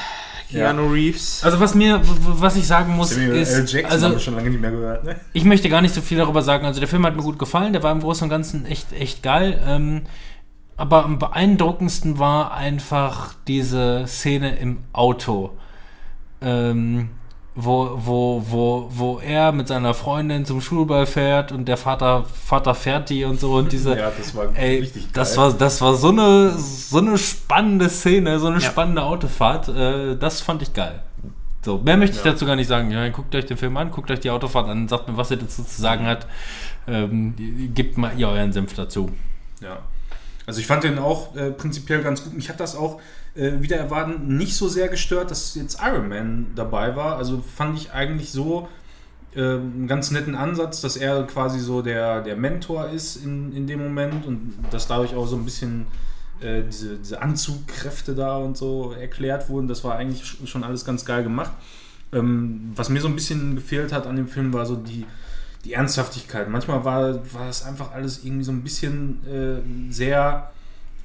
Keanu 0.51 0.91
Reeves. 0.91 1.45
Also 1.45 1.61
was 1.61 1.75
mir, 1.75 2.01
was 2.03 2.57
ich 2.57 2.67
sagen 2.67 2.97
muss, 2.97 3.13
ist, 3.13 3.75
also 3.85 4.11
wir 4.11 4.19
schon 4.19 4.35
lange 4.35 4.51
nicht 4.51 4.61
mehr 4.61 4.73
gehört, 4.73 5.05
ne? 5.05 5.17
ich 5.33 5.45
möchte 5.45 5.69
gar 5.69 5.81
nicht 5.81 5.95
so 5.95 6.01
viel 6.01 6.19
darüber 6.19 6.43
sagen. 6.43 6.67
Also 6.67 6.81
der 6.81 6.89
Film 6.89 7.07
hat 7.07 7.17
mir 7.17 7.23
gut 7.23 7.39
gefallen, 7.39 7.73
der 7.73 7.83
war 7.83 7.93
im 7.93 8.01
Großen 8.01 8.25
und 8.25 8.31
Ganzen 8.31 8.67
echt, 8.67 8.93
echt 8.93 9.23
geil. 9.23 9.61
Ähm, 9.65 10.03
aber 10.77 11.05
am 11.05 11.19
beeindruckendsten 11.19 12.19
war 12.19 12.55
einfach 12.55 13.35
diese 13.47 14.05
Szene 14.07 14.57
im 14.57 14.79
Auto. 14.93 15.51
Ähm, 16.41 17.11
wo, 17.55 17.91
wo, 17.97 18.43
wo, 18.49 18.87
wo 18.91 19.19
er 19.19 19.53
mit 19.53 19.69
seiner 19.69 19.93
Freundin 19.93 20.45
zum 20.45 20.61
Schulball 20.61 21.05
fährt 21.07 21.51
und 21.53 21.67
der 21.67 21.77
Vater, 21.77 22.25
Vater 22.25 22.75
fährt 22.75 23.11
die 23.11 23.25
und 23.25 23.41
so 23.41 23.53
und 23.55 23.73
diese. 23.73 23.99
Ja, 23.99 24.11
das 24.17 24.35
war 24.35 24.55
Ey, 24.57 24.81
richtig 24.81 25.03
geil. 25.05 25.11
das 25.15 25.37
war, 25.37 25.53
das 25.53 25.81
war 25.81 25.95
so 25.95 26.09
eine, 26.11 26.51
so 26.57 26.99
eine 26.99 27.19
spannende 27.19 27.89
Szene, 27.89 28.39
so 28.39 28.47
eine 28.47 28.61
Ja. 28.61 28.71
spannende 28.71 29.03
Autofahrt. 29.03 29.69
Äh, 29.69 30.17
das 30.17 30.41
fand 30.41 30.63
ich 30.63 30.73
geil. 30.73 31.03
So, 31.63 31.79
mehr 31.79 31.97
möchte 31.97 32.17
ich 32.17 32.25
Ja. 32.25 32.31
dazu 32.33 32.47
gar 32.47 32.57
nicht 32.57 32.69
sagen. 32.69 32.91
Ja, 32.91 33.07
guckt 33.11 33.35
euch 33.35 33.45
den 33.47 33.57
Film 33.57 33.77
an, 33.77 33.91
guckt 33.91 34.11
euch 34.11 34.21
die 34.21 34.31
Autofahrt 34.31 34.69
an, 34.69 34.89
sagt 34.89 35.09
mir, 35.09 35.17
was 35.17 35.31
ihr 35.31 35.37
dazu 35.37 35.63
zu 35.63 35.81
sagen 35.83 36.07
hat. 36.07 36.27
Ähm, 36.89 37.35
gebt 37.75 37.99
mal 37.99 38.13
ihr 38.17 38.29
euren 38.29 38.53
Senf 38.53 38.75
dazu. 38.75 39.11
Ja. 39.61 39.79
Also 40.51 40.59
ich 40.59 40.67
fand 40.67 40.83
den 40.83 40.99
auch 40.99 41.37
äh, 41.37 41.53
prinzipiell 41.53 42.03
ganz 42.03 42.25
gut. 42.25 42.35
Mich 42.35 42.49
hat 42.49 42.59
das 42.59 42.75
auch 42.75 43.01
äh, 43.37 43.53
wieder 43.61 43.77
erwarten 43.77 44.37
nicht 44.37 44.57
so 44.57 44.67
sehr 44.67 44.89
gestört, 44.89 45.31
dass 45.31 45.55
jetzt 45.55 45.79
Iron 45.81 46.09
Man 46.09 46.47
dabei 46.57 46.97
war. 46.97 47.17
Also 47.19 47.41
fand 47.57 47.79
ich 47.79 47.93
eigentlich 47.93 48.33
so 48.33 48.69
äh, 49.37 49.41
einen 49.43 49.87
ganz 49.87 50.11
netten 50.11 50.35
Ansatz, 50.35 50.81
dass 50.81 50.97
er 50.97 51.23
quasi 51.23 51.61
so 51.61 51.83
der, 51.83 52.23
der 52.23 52.35
Mentor 52.35 52.89
ist 52.89 53.15
in, 53.25 53.55
in 53.55 53.69
dem 53.69 53.79
Moment 53.79 54.27
und 54.27 54.55
dass 54.73 54.89
dadurch 54.89 55.15
auch 55.15 55.29
so 55.29 55.37
ein 55.37 55.45
bisschen 55.45 55.87
äh, 56.41 56.63
diese, 56.69 56.97
diese 56.97 57.23
Anzugkräfte 57.23 58.17
da 58.17 58.37
und 58.39 58.57
so 58.57 58.91
erklärt 58.91 59.49
wurden. 59.49 59.69
Das 59.69 59.85
war 59.85 59.95
eigentlich 59.95 60.23
sch- 60.25 60.49
schon 60.49 60.65
alles 60.65 60.85
ganz 60.85 61.05
geil 61.05 61.23
gemacht. 61.23 61.53
Ähm, 62.13 62.73
was 62.75 62.89
mir 62.89 63.01
so 63.01 63.07
ein 63.07 63.15
bisschen 63.15 63.55
gefehlt 63.55 63.93
hat 63.93 64.09
an 64.09 64.17
dem 64.17 64.27
Film, 64.27 64.53
war 64.53 64.67
so 64.67 64.75
die, 64.75 65.07
die 65.65 65.75
Ernsthaftigkeit. 65.75 66.49
Manchmal 66.49 66.85
war, 66.85 67.15
war 67.35 67.47
das 67.47 67.65
einfach 67.65 67.93
alles 67.93 68.25
irgendwie 68.25 68.45
so 68.45 68.53
ein 68.53 68.63
bisschen 68.63 69.21
äh, 69.27 69.93
sehr 69.93 70.51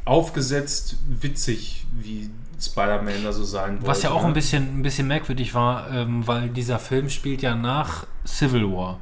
aufgesetzt, 0.06 0.98
witzig, 1.08 1.86
wie 1.92 2.30
Spider-Man 2.60 3.24
da 3.24 3.34
so 3.34 3.44
sein 3.44 3.78
wollte. 3.78 3.88
Was 3.88 4.04
ja 4.04 4.12
auch 4.12 4.22
ne? 4.22 4.28
ein 4.28 4.34
bisschen, 4.34 4.80
ein 4.80 4.82
bisschen 4.82 5.08
merkwürdig 5.08 5.54
war, 5.54 5.92
ähm, 5.92 6.26
weil 6.26 6.50
dieser 6.50 6.80
Film 6.80 7.10
spielt 7.10 7.42
ja 7.42 7.56
nach 7.56 8.06
Civil 8.26 8.72
War. 8.72 9.00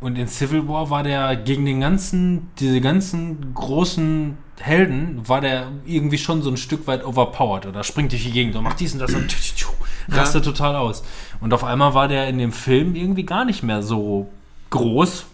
Und 0.00 0.16
in 0.16 0.28
Civil 0.28 0.68
War 0.68 0.90
war 0.90 1.02
der 1.02 1.36
gegen 1.36 1.64
den 1.64 1.80
ganzen, 1.80 2.50
diese 2.58 2.80
ganzen 2.80 3.52
großen 3.54 4.38
Helden, 4.60 5.28
war 5.28 5.40
der 5.40 5.70
irgendwie 5.86 6.18
schon 6.18 6.42
so 6.42 6.50
ein 6.50 6.56
Stück 6.56 6.86
weit 6.86 7.04
overpowered 7.04 7.66
oder 7.66 7.84
springt 7.84 8.12
durch 8.12 8.24
die 8.24 8.32
Gegend 8.32 8.56
und 8.56 8.64
macht 8.64 8.80
dies 8.80 8.92
und 8.92 9.00
das 9.00 9.14
und 9.14 9.34
rastet 10.08 10.44
total 10.44 10.76
aus. 10.76 11.04
Und 11.40 11.52
auf 11.52 11.64
einmal 11.64 11.94
war 11.94 12.08
der 12.08 12.28
in 12.28 12.38
dem 12.38 12.52
Film 12.52 12.94
irgendwie 12.94 13.24
gar 13.24 13.44
nicht 13.44 13.62
mehr 13.62 13.82
so 13.82 14.28
groß, 14.70 15.26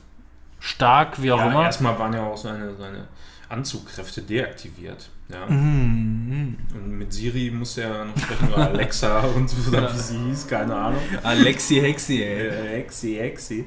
stark, 0.61 1.21
wie 1.23 1.33
auch 1.33 1.39
Ja, 1.39 1.51
immer. 1.51 1.65
erstmal 1.65 1.99
waren 1.99 2.13
ja 2.13 2.23
auch 2.25 2.37
seine, 2.37 2.75
seine 2.77 3.09
Anzugkräfte 3.49 4.23
deaktiviert. 4.23 5.09
Ja. 5.29 5.47
Mhm. 5.47 6.57
Und 6.75 6.99
mit 6.99 7.13
Siri 7.13 7.51
musste 7.51 7.83
er 7.83 8.05
noch 8.05 8.19
sprechen, 8.19 8.49
oder 8.53 8.69
Alexa 8.69 9.21
und 9.37 9.49
so, 9.49 9.69
oder 9.71 9.93
wie 9.93 9.99
sie 9.99 10.19
hieß, 10.19 10.47
keine 10.47 10.75
Ahnung. 10.75 11.01
Alexi 11.23 11.77
Hexi, 11.77 12.23
ey. 12.23 12.47
Äh, 12.49 12.81
Exi, 12.81 13.19
Exi. 13.19 13.67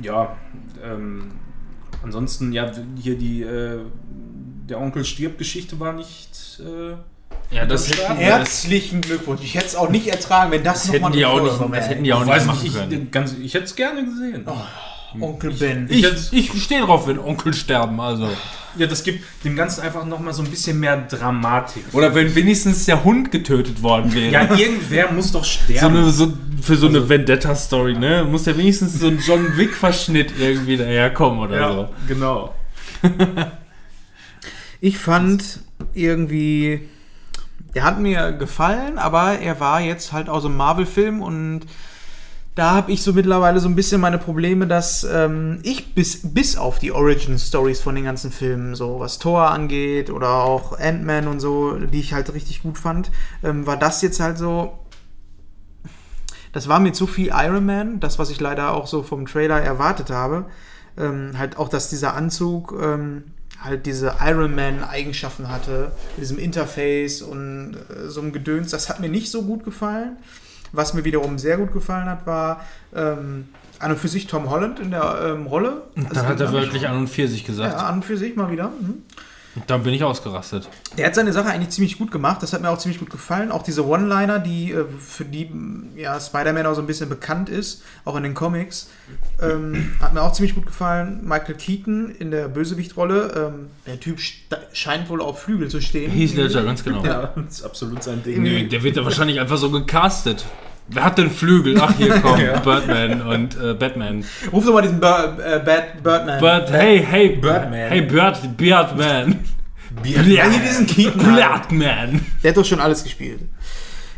Ja, 0.00 0.36
ähm, 0.82 1.32
ansonsten, 2.02 2.52
ja, 2.52 2.70
hier 3.00 3.16
die, 3.16 3.42
äh, 3.42 3.78
der 4.68 4.80
Onkel 4.80 5.04
stirbt 5.04 5.38
Geschichte 5.38 5.78
war 5.78 5.92
nicht, 5.92 6.60
äh, 6.60 6.96
Ja, 7.50 7.66
das 7.66 7.88
hätten, 7.88 8.00
das, 8.08 8.18
Herzlichen 8.18 9.00
Glückwunsch. 9.00 9.42
Ich 9.42 9.54
hätte 9.54 9.66
es 9.66 9.76
auch 9.76 9.90
nicht 9.90 10.08
ertragen, 10.08 10.50
wenn 10.50 10.64
das, 10.64 10.74
das 10.74 10.86
noch 10.86 10.94
hätten 10.94 11.02
mal 11.02 11.12
die 11.12 11.24
auch 11.24 11.40
nicht, 11.42 11.76
das 11.76 11.88
hätten 11.88 12.04
die 12.04 12.12
auch 12.12 12.22
ich 12.22 12.26
nicht 12.26 12.46
machen 12.46 12.62
nicht, 12.62 12.74
können. 12.74 13.02
ich, 13.04 13.10
ganz, 13.10 13.34
ich 13.40 13.54
hätte 13.54 13.64
es 13.64 13.76
gerne 13.76 14.04
gesehen. 14.04 14.46
Onkel 15.20 15.52
Ben. 15.52 15.86
Ich, 15.88 16.32
ich 16.32 16.62
stehe 16.62 16.82
drauf, 16.82 17.06
wenn 17.06 17.18
Onkel 17.18 17.54
sterben, 17.54 18.00
also. 18.00 18.28
Ja, 18.76 18.88
das 18.88 19.04
gibt 19.04 19.22
dem 19.44 19.54
Ganzen 19.54 19.82
einfach 19.82 20.04
nochmal 20.04 20.34
so 20.34 20.42
ein 20.42 20.50
bisschen 20.50 20.80
mehr 20.80 20.96
Dramatik. 20.96 21.84
Oder 21.92 22.12
wenn 22.14 22.34
wenigstens 22.34 22.86
der 22.86 23.04
Hund 23.04 23.30
getötet 23.30 23.82
worden 23.82 24.12
wäre. 24.12 24.32
Ja, 24.32 24.56
irgendwer 24.56 25.12
muss 25.12 25.30
doch 25.30 25.44
so 25.44 25.50
sterben. 25.74 25.96
eine, 25.96 26.10
so, 26.10 26.32
für 26.60 26.74
so 26.74 26.88
eine 26.88 27.08
Vendetta-Story, 27.08 27.94
ne? 27.94 28.26
Muss 28.28 28.46
ja 28.46 28.56
wenigstens 28.56 28.98
so 28.98 29.06
ein 29.06 29.20
John 29.24 29.56
Wick-Verschnitt 29.56 30.32
irgendwie 30.40 30.76
daherkommen 30.76 31.38
oder 31.38 31.72
so. 31.72 31.88
genau. 32.08 32.54
Ich 34.80 34.98
fand 34.98 35.60
irgendwie, 35.94 36.90
der 37.74 37.84
hat 37.84 37.98
mir 37.98 38.32
gefallen, 38.32 38.98
aber 38.98 39.38
er 39.38 39.60
war 39.60 39.80
jetzt 39.80 40.12
halt 40.12 40.28
aus 40.28 40.44
einem 40.44 40.56
Marvel-Film 40.56 41.22
und 41.22 41.66
da 42.54 42.70
habe 42.70 42.92
ich 42.92 43.02
so 43.02 43.12
mittlerweile 43.12 43.58
so 43.58 43.68
ein 43.68 43.74
bisschen 43.74 44.00
meine 44.00 44.18
Probleme, 44.18 44.68
dass 44.68 45.02
ähm, 45.02 45.58
ich 45.64 45.94
bis, 45.94 46.20
bis 46.22 46.56
auf 46.56 46.78
die 46.78 46.92
Origin-Stories 46.92 47.80
von 47.80 47.96
den 47.96 48.04
ganzen 48.04 48.30
Filmen, 48.30 48.76
so 48.76 49.00
was 49.00 49.18
Thor 49.18 49.50
angeht 49.50 50.08
oder 50.08 50.30
auch 50.30 50.78
Ant-Man 50.78 51.26
und 51.26 51.40
so, 51.40 51.76
die 51.78 51.98
ich 51.98 52.12
halt 52.12 52.32
richtig 52.32 52.62
gut 52.62 52.78
fand, 52.78 53.10
ähm, 53.42 53.66
war 53.66 53.76
das 53.76 54.02
jetzt 54.02 54.20
halt 54.20 54.38
so, 54.38 54.78
das 56.52 56.68
war 56.68 56.78
mir 56.78 56.92
zu 56.92 57.08
viel 57.08 57.32
Iron 57.34 57.66
Man, 57.66 57.98
das, 57.98 58.20
was 58.20 58.30
ich 58.30 58.40
leider 58.40 58.72
auch 58.74 58.86
so 58.86 59.02
vom 59.02 59.26
Trailer 59.26 59.60
erwartet 59.60 60.10
habe. 60.10 60.46
Ähm, 60.96 61.32
halt 61.36 61.58
auch, 61.58 61.68
dass 61.68 61.90
dieser 61.90 62.14
Anzug 62.14 62.72
ähm, 62.80 63.24
halt 63.62 63.86
diese 63.86 64.14
Iron 64.20 64.54
Man-Eigenschaften 64.54 65.48
hatte, 65.48 65.92
mit 66.16 66.22
diesem 66.22 66.38
Interface 66.38 67.22
und 67.22 67.76
äh, 67.90 68.08
so 68.08 68.20
einem 68.20 68.32
Gedöns. 68.32 68.70
Das 68.70 68.88
hat 68.88 69.00
mir 69.00 69.08
nicht 69.08 69.30
so 69.30 69.42
gut 69.42 69.64
gefallen. 69.64 70.16
Was 70.72 70.92
mir 70.92 71.04
wiederum 71.04 71.38
sehr 71.38 71.56
gut 71.56 71.72
gefallen 71.72 72.06
hat, 72.06 72.26
war 72.26 72.64
ähm, 72.94 73.48
an 73.78 73.92
und 73.92 73.98
für 73.98 74.08
sich 74.08 74.26
Tom 74.26 74.50
Holland 74.50 74.80
in 74.80 74.90
der 74.90 75.20
ähm, 75.24 75.46
Rolle. 75.46 75.82
Dann 75.94 76.06
Also, 76.08 76.26
hat 76.26 76.40
er 76.40 76.52
wirklich 76.52 76.82
ich- 76.82 76.88
an 76.88 76.96
und 76.98 77.08
für 77.08 77.28
sich 77.28 77.44
gesagt. 77.44 77.72
Ja, 77.72 77.86
an 77.86 77.96
und 77.96 78.04
für 78.04 78.16
sich 78.16 78.34
mal 78.36 78.50
wieder. 78.50 78.68
Mhm. 78.68 79.02
Und 79.54 79.70
dann 79.70 79.84
bin 79.84 79.94
ich 79.94 80.02
ausgerastet. 80.02 80.68
Der 80.98 81.06
hat 81.06 81.14
seine 81.14 81.32
Sache 81.32 81.48
eigentlich 81.48 81.70
ziemlich 81.70 81.96
gut 81.96 82.10
gemacht. 82.10 82.42
Das 82.42 82.52
hat 82.52 82.60
mir 82.60 82.70
auch 82.70 82.78
ziemlich 82.78 82.98
gut 82.98 83.10
gefallen. 83.10 83.52
Auch 83.52 83.62
diese 83.62 83.86
One-Liner, 83.86 84.40
die 84.40 84.72
äh, 84.72 84.84
für 84.84 85.24
die 85.24 85.46
m, 85.46 85.90
ja, 85.96 86.18
Spider-Man 86.18 86.66
auch 86.66 86.74
so 86.74 86.80
ein 86.80 86.86
bisschen 86.86 87.08
bekannt 87.08 87.48
ist, 87.48 87.82
auch 88.04 88.16
in 88.16 88.24
den 88.24 88.34
Comics, 88.34 88.90
ähm, 89.40 89.94
hat 90.00 90.12
mir 90.12 90.22
auch 90.22 90.32
ziemlich 90.32 90.54
gut 90.54 90.66
gefallen. 90.66 91.20
Michael 91.22 91.54
Keaton 91.54 92.10
in 92.10 92.30
der 92.30 92.48
Bösewichtrolle. 92.48 93.52
Ähm, 93.54 93.66
der 93.86 94.00
Typ 94.00 94.18
scheint 94.72 95.08
wohl 95.08 95.20
auf 95.20 95.42
Flügel 95.42 95.68
zu 95.68 95.80
stehen. 95.80 96.10
Heath 96.10 96.34
Ledger, 96.34 96.64
ganz 96.64 96.82
genau. 96.82 97.04
Ja, 97.04 97.32
das 97.36 97.58
ist 97.58 97.64
absolut 97.64 98.02
sein 98.02 98.22
Ding. 98.24 98.42
Nee, 98.42 98.64
der 98.66 98.82
wird 98.82 98.96
ja 98.96 99.04
wahrscheinlich 99.04 99.38
einfach 99.40 99.58
so 99.58 99.70
gecastet. 99.70 100.44
Wer 100.88 101.04
hat 101.04 101.18
denn 101.18 101.30
Flügel? 101.30 101.80
Ach, 101.80 101.96
hier 101.96 102.20
kommt 102.20 102.62
Birdman 102.62 103.22
und 103.22 103.56
äh, 103.56 103.74
Batman. 103.74 104.24
Ruf 104.52 104.64
doch 104.66 104.74
mal 104.74 104.82
diesen 104.82 105.00
Bir 105.00 105.36
äh, 105.38 105.58
Bad 105.64 106.02
Birdman. 106.02 106.40
Bird, 106.40 106.70
hey, 106.70 107.02
hey, 107.02 107.28
Birdman. 107.30 107.88
Hey, 107.88 108.02
Bird, 108.02 108.56
Birdman. 108.56 109.40
Ja, 110.04 110.22
hier 110.22 110.60
diesen 110.60 110.86
Keaton. 110.86 111.34
Birdman. 111.34 112.26
Der 112.42 112.50
hat 112.50 112.56
doch 112.56 112.64
schon 112.64 112.80
alles 112.80 113.02
gespielt. 113.02 113.40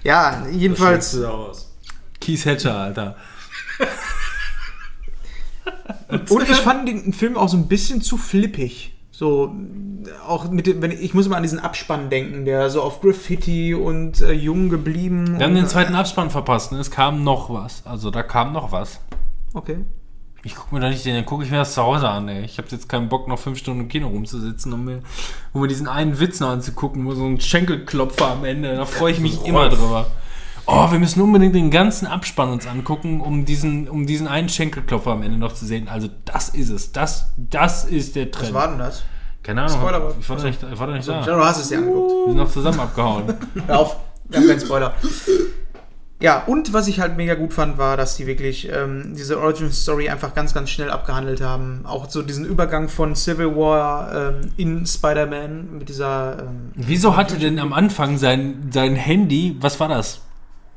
Ja, 0.03 0.47
jedenfalls. 0.51 1.13
Sieht 1.13 1.25
aus. 1.25 1.73
Keith 2.21 2.45
Hatcher, 2.45 2.77
Alter. 2.77 3.17
Und 6.29 6.49
ich 6.49 6.57
fand 6.57 6.89
den 6.89 7.13
Film 7.13 7.37
auch 7.37 7.49
so 7.49 7.57
ein 7.57 7.69
bisschen 7.69 8.03
zu 8.03 8.17
flippig. 8.17 8.96
So, 9.19 9.51
auch 10.29 10.51
mit 10.51 10.67
dem, 10.67 10.83
wenn 10.83 10.91
ich, 10.91 11.01
ich 11.01 11.15
muss 11.15 11.25
immer 11.25 11.39
an 11.39 11.43
diesen 11.43 11.59
Abspann 11.59 12.11
denken, 12.11 12.45
der 12.45 12.69
so 12.69 12.83
auf 12.83 13.01
Graffiti 13.01 13.73
und 13.73 14.21
äh, 14.21 14.33
jung 14.33 14.69
geblieben. 14.69 15.39
Wir 15.39 15.47
haben 15.47 15.53
und, 15.53 15.63
den 15.63 15.69
zweiten 15.69 15.95
Abspann 15.95 16.29
verpasst 16.29 16.71
und 16.71 16.79
es 16.79 16.91
kam 16.91 17.25
noch 17.25 17.49
was. 17.49 17.87
Also 17.87 18.11
da 18.11 18.23
kam 18.23 18.53
noch 18.53 18.73
was. 18.73 19.01
Okay. 19.55 19.79
Ich 20.45 20.55
gucke 20.55 20.75
mir 20.75 20.83
da 20.83 20.91
nicht 20.91 21.03
den, 21.07 21.15
dann 21.15 21.25
gucke 21.25 21.45
ich 21.45 21.51
mir 21.51 21.57
das 21.57 21.73
zu 21.73 21.83
Hause 21.83 22.11
an, 22.11 22.29
ey. 22.29 22.45
Ich 22.45 22.59
habe 22.59 22.69
jetzt 22.71 22.91
keinen 22.91 23.09
Bock, 23.09 23.27
noch 23.27 23.39
fünf 23.39 23.57
Stunden 23.57 23.81
im 23.81 23.89
Kino 23.89 24.09
rumzusitzen, 24.09 24.71
um 24.75 24.85
mir, 24.85 25.01
um 25.55 25.63
mir 25.63 25.69
diesen 25.69 25.89
einen 25.89 26.21
Witz 26.21 26.41
noch 26.41 26.51
anzugucken, 26.51 27.07
wo 27.07 27.15
so 27.15 27.25
ein 27.25 27.41
Schenkelklopfer 27.41 28.33
am 28.33 28.45
Ende. 28.45 28.77
Da 28.77 28.85
freue 28.85 29.13
ich 29.13 29.21
mich 29.21 29.43
immer 29.47 29.71
drüber. 29.71 30.09
Oh, 30.69 30.91
wir 30.91 30.99
müssen 30.99 31.21
unbedingt 31.21 31.55
den 31.55 31.71
ganzen 31.71 32.07
Abspann 32.07 32.51
uns 32.51 32.67
angucken, 32.67 33.21
um 33.21 33.45
diesen, 33.45 33.89
um 33.89 34.05
diesen 34.07 34.27
einen 34.27 34.49
Schenkelklopfer 34.49 35.13
am 35.13 35.23
Ende 35.23 35.39
noch 35.39 35.53
zu 35.55 35.65
sehen. 35.65 35.89
Also 35.89 36.09
das 36.25 36.49
ist 36.49 36.71
es. 36.71 36.91
Das, 36.91 37.33
das 37.37 37.85
ist 37.85 38.17
der 38.17 38.27
Was 38.27 38.33
Trend. 38.33 38.55
war 38.55 38.69
denn 38.69 38.79
das? 38.79 39.05
Keine 39.45 39.63
Ahnung. 39.63 39.79
Spoiler. 39.79 40.15
ich 40.19 40.29
war 40.29 40.37
doch 40.37 40.45
nicht, 40.45 40.61
ich 40.61 40.79
war 40.79 40.87
doch 40.89 40.95
nicht 40.95 41.09
da. 41.09 41.21
Ja, 41.21 41.37
du 41.37 41.45
hast 41.45 41.59
es 41.61 41.69
dir 41.69 41.79
angeguckt. 41.79 42.11
Wir 42.11 42.27
sind 42.33 42.37
noch 42.37 42.51
zusammen 42.51 42.81
abgehauen. 42.81 43.35
Hör 43.67 43.79
auf, 43.79 43.97
wir 44.25 44.41
haben 44.41 44.49
keinen 44.49 44.61
Spoiler. 44.61 44.95
Ja, 46.21 46.43
und 46.47 46.73
was 46.73 46.89
ich 46.89 46.99
halt 46.99 47.17
mega 47.17 47.35
gut 47.35 47.53
fand, 47.53 47.79
war, 47.79 47.97
dass 47.97 48.17
die 48.17 48.27
wirklich 48.27 48.69
ähm, 48.73 49.13
diese 49.17 49.39
Origin-Story 49.39 50.09
einfach 50.09 50.35
ganz, 50.35 50.53
ganz 50.53 50.71
schnell 50.71 50.91
abgehandelt 50.91 51.43
haben. 51.43 51.83
Auch 51.85 52.11
so 52.11 52.23
diesen 52.23 52.45
Übergang 52.45 52.89
von 52.89 53.15
Civil 53.15 53.55
War 53.55 54.33
ähm, 54.33 54.51
in 54.57 54.85
Spider-Man 54.87 55.79
mit 55.79 55.91
dieser. 55.91 56.39
Ähm, 56.41 56.73
Wieso 56.75 57.17
hatte 57.17 57.37
denn 57.39 57.61
am 57.61 57.73
Anfang 57.73 58.19
sein, 58.19 58.71
sein 58.73 58.97
Handy, 58.97 59.57
was 59.61 59.79
war 59.79 59.89
das? 59.89 60.23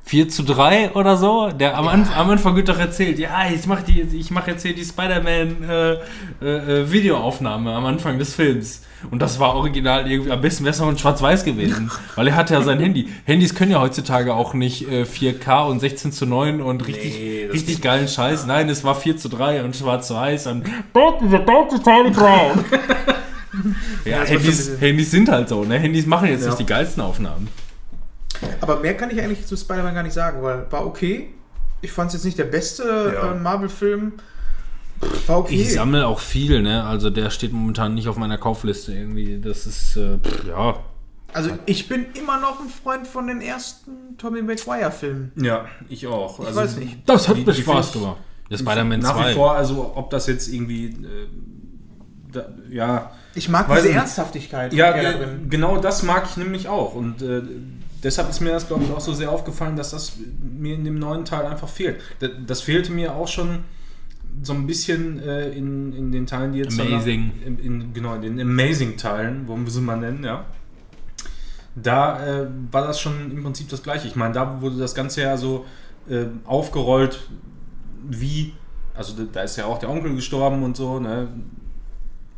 4 0.09 0.27
zu 0.27 0.41
3 0.41 0.93
oder 0.93 1.17
so? 1.17 1.49
Der 1.51 1.77
am, 1.77 1.87
Anf 1.87 2.17
am 2.17 2.31
Anfang 2.31 2.55
wird 2.55 2.67
doch 2.67 2.79
erzählt, 2.79 3.19
ja, 3.19 3.29
ich 3.53 3.67
mache 3.67 3.83
mach 4.31 4.47
jetzt 4.47 4.63
hier 4.63 4.73
die 4.73 4.83
Spider-Man 4.83 5.69
äh, 5.69 5.91
äh, 6.41 6.81
äh, 6.81 6.91
Videoaufnahme 6.91 7.71
am 7.71 7.85
Anfang 7.85 8.17
des 8.17 8.33
Films. 8.33 8.81
Und 9.11 9.21
das 9.21 9.39
war 9.39 9.53
original 9.53 10.09
irgendwie, 10.09 10.31
am 10.31 10.41
besten 10.41 10.63
wäre 10.63 10.73
es 10.73 10.79
noch 10.79 10.89
in 10.89 10.97
Schwarz-Weiß 10.97 11.45
gewesen. 11.45 11.91
weil 12.15 12.27
er 12.27 12.35
hatte 12.35 12.55
ja 12.55 12.63
sein 12.63 12.79
Handy. 12.79 13.07
Handys 13.25 13.53
können 13.53 13.69
ja 13.69 13.79
heutzutage 13.81 14.33
auch 14.33 14.55
nicht 14.55 14.89
äh, 14.91 15.03
4K 15.03 15.67
und 15.69 15.79
16 15.79 16.11
zu 16.11 16.25
9 16.25 16.59
und 16.59 16.87
richtig, 16.87 17.13
Nee, 17.13 17.47
richtig 17.53 17.79
geilen 17.79 18.07
Scheiß. 18.07 18.47
Nein, 18.47 18.67
es 18.67 18.83
war 18.83 18.95
4 18.95 19.15
zu 19.17 19.29
3 19.29 19.63
und 19.63 19.75
Schwarz-Weiß 19.75 20.47
und 20.47 20.63
ist 21.21 21.31
der 21.31 21.39
dort 21.41 21.85
Teil 21.85 22.09
braun. 22.09 22.65
Ja, 24.05 24.21
ein 24.21 24.27
Handys, 24.27 24.71
Handys 24.79 25.11
sind 25.11 25.29
halt 25.29 25.49
so, 25.49 25.65
ne? 25.65 25.77
Handys 25.77 26.05
machen 26.05 26.29
jetzt 26.29 26.43
Ja. 26.43 26.47
nicht 26.49 26.59
die 26.59 26.65
geilsten 26.65 27.03
Aufnahmen. 27.03 27.49
Aber 28.61 28.79
mehr 28.79 28.95
kann 28.95 29.09
ich 29.11 29.19
eigentlich 29.21 29.45
zu 29.45 29.55
Spider-Man 29.57 29.93
gar 29.95 30.03
nicht 30.03 30.13
sagen, 30.13 30.41
weil 30.41 30.65
war 30.71 30.85
okay. 30.85 31.33
Ich 31.81 31.91
fand 31.91 32.09
es 32.09 32.13
jetzt 32.15 32.25
nicht 32.25 32.37
der 32.37 32.43
beste 32.45 33.13
Ja. 33.15 33.31
äh, 33.31 33.35
Marvel-Film. 33.39 34.13
War 35.27 35.37
okay. 35.39 35.55
Ich 35.61 35.73
sammle 35.73 36.05
auch 36.07 36.19
viel, 36.19 36.61
ne? 36.61 36.83
Also 36.83 37.09
der 37.09 37.29
steht 37.29 37.53
momentan 37.53 37.95
nicht 37.95 38.09
auf 38.09 38.17
meiner 38.17 38.37
Kaufliste 38.37 38.93
irgendwie. 38.93 39.39
Das 39.39 39.65
ist, 39.65 39.95
äh, 39.95 40.17
pff, 40.17 40.45
ja. 40.47 40.75
also 41.33 41.51
ich 41.65 41.87
bin 41.87 42.07
immer 42.15 42.37
noch 42.41 42.59
ein 42.59 42.67
Freund 42.69 43.07
von 43.07 43.27
den 43.27 43.39
ersten 43.39 44.17
Tommy 44.17 44.41
Maguire-Filmen. 44.41 45.31
Ja, 45.37 45.65
ich 45.87 46.05
auch. 46.07 46.39
Also 46.39 46.49
Ich 46.51 46.55
weiß 46.57 46.75
nicht. 46.77 46.97
Das 47.05 47.29
hat 47.29 47.37
mir 47.37 47.53
Spaß 47.53 47.93
gemacht. 47.93 48.17
Der 48.51 48.57
Spider-Man 48.57 48.99
Nach 48.99 49.15
2. 49.15 49.29
wie 49.29 49.33
vor, 49.35 49.51
also 49.55 49.93
ob 49.95 50.09
das 50.09 50.27
jetzt 50.27 50.47
irgendwie, 50.49 50.87
äh, 50.87 51.27
da, 52.33 52.45
ja, 52.69 53.11
Ich 53.35 53.47
mag 53.47 53.67
diese. 53.73 53.91
Ernsthaftigkeit. 53.91 54.73
ja, 54.73 54.91
äh, 54.91 55.15
genau 55.49 55.77
das 55.77 56.03
mag 56.03 56.25
ich 56.29 56.35
nämlich 56.35 56.67
auch 56.67 56.93
und 56.95 57.21
äh, 57.21 57.41
deshalb 58.03 58.29
ist 58.29 58.39
mir 58.41 58.51
das, 58.51 58.67
glaube 58.67 58.83
ich, 58.83 58.91
auch 58.91 58.99
so 58.99 59.13
sehr 59.13 59.31
aufgefallen, 59.31 59.75
dass 59.75 59.91
das 59.91 60.13
mir 60.41 60.75
in 60.75 60.83
dem 60.83 60.99
neuen 60.99 61.25
Teil 61.25 61.45
einfach 61.45 61.69
fehlt. 61.69 61.99
Das, 62.19 62.31
das 62.45 62.61
fehlte 62.61 62.91
mir 62.91 63.13
auch 63.15 63.27
schon 63.27 63.59
so 64.43 64.53
ein 64.53 64.67
bisschen 64.67 65.19
äh, 65.21 65.49
in, 65.49 65.91
in 65.93 66.11
den 66.11 66.25
Teilen, 66.25 66.53
die 66.53 66.59
jetzt 66.59 66.79
Amazing. 66.79 67.31
danach- 67.43 67.47
in, 67.47 67.59
in, 67.81 67.93
genau, 67.93 68.15
in 68.15 68.21
den 68.21 68.39
Amazing-Teilen, 68.41 69.47
wollen 69.47 69.65
wir 69.65 69.71
sie 69.71 69.81
mal 69.81 69.97
nennen, 69.97 70.23
ja. 70.23 70.45
Da 71.75 72.25
äh, 72.43 72.47
war 72.71 72.87
das 72.87 72.99
schon 72.99 73.31
im 73.31 73.43
Prinzip 73.43 73.69
das 73.69 73.83
Gleiche. 73.83 74.07
Ich 74.07 74.15
meine, 74.15 74.33
da 74.33 74.61
wurde 74.61 74.77
das 74.77 74.95
Ganze 74.95 75.21
ja 75.21 75.37
so 75.37 75.65
äh, 76.09 76.25
aufgerollt, 76.45 77.21
wie, 78.07 78.53
also 78.95 79.13
da, 79.15 79.23
da 79.31 79.41
ist 79.43 79.55
ja 79.57 79.65
auch 79.65 79.77
der 79.77 79.89
Onkel 79.89 80.15
gestorben 80.15 80.63
und 80.63 80.75
so, 80.75 80.99
ne? 80.99 81.27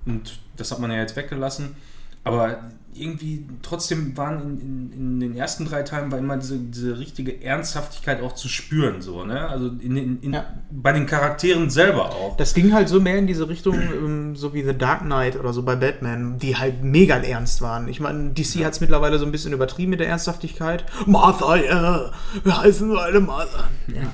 Und 0.05 0.39
das 0.57 0.71
hat 0.71 0.79
man 0.79 0.91
ja 0.91 0.97
jetzt 0.97 1.15
weggelassen. 1.15 1.75
Aber 2.23 2.71
irgendwie 2.93 3.45
trotzdem 3.61 4.15
waren 4.17 4.41
in, 4.41 4.59
in, 4.59 4.91
in 4.91 5.19
den 5.19 5.35
ersten 5.35 5.65
drei 5.65 5.83
Teilen 5.83 6.11
war 6.11 6.19
immer 6.19 6.37
diese, 6.37 6.57
diese 6.57 6.99
richtige 6.99 7.41
Ernsthaftigkeit 7.43 8.21
auch 8.21 8.35
zu 8.35 8.47
spüren, 8.47 9.01
so, 9.01 9.23
ne? 9.25 9.47
Also 9.47 9.67
in, 9.67 10.33
Ja. 10.33 10.45
bei 10.71 10.91
den 10.91 11.05
Charakteren 11.05 11.69
selber 11.69 12.11
auch. 12.11 12.37
Das 12.37 12.53
ging 12.53 12.73
halt 12.73 12.89
so 12.89 12.99
mehr 12.99 13.17
in 13.17 13.27
diese 13.27 13.47
Richtung, 13.49 13.75
ähm, 13.81 14.35
so 14.35 14.53
wie 14.53 14.63
The 14.63 14.77
Dark 14.77 15.01
Knight 15.01 15.37
oder 15.39 15.53
so 15.53 15.63
bei 15.63 15.75
Batman, 15.75 16.37
die 16.37 16.55
halt 16.57 16.83
mega 16.83 17.15
ernst 17.17 17.61
waren. 17.61 17.87
Ich 17.87 17.99
meine, 17.99 18.31
DC 18.31 18.63
hat 18.65 18.73
es 18.73 18.81
mittlerweile 18.81 19.19
so 19.19 19.25
ein 19.25 19.31
bisschen 19.31 19.53
übertrieben 19.53 19.91
mit 19.91 19.99
der 19.99 20.07
Ernsthaftigkeit. 20.07 20.85
Martha, 21.05 21.55
ja, 21.55 22.11
wir 22.43 22.57
heißen 22.61 22.95
alle 22.97 23.19
Martha. 23.21 23.69
Ja. 23.87 24.13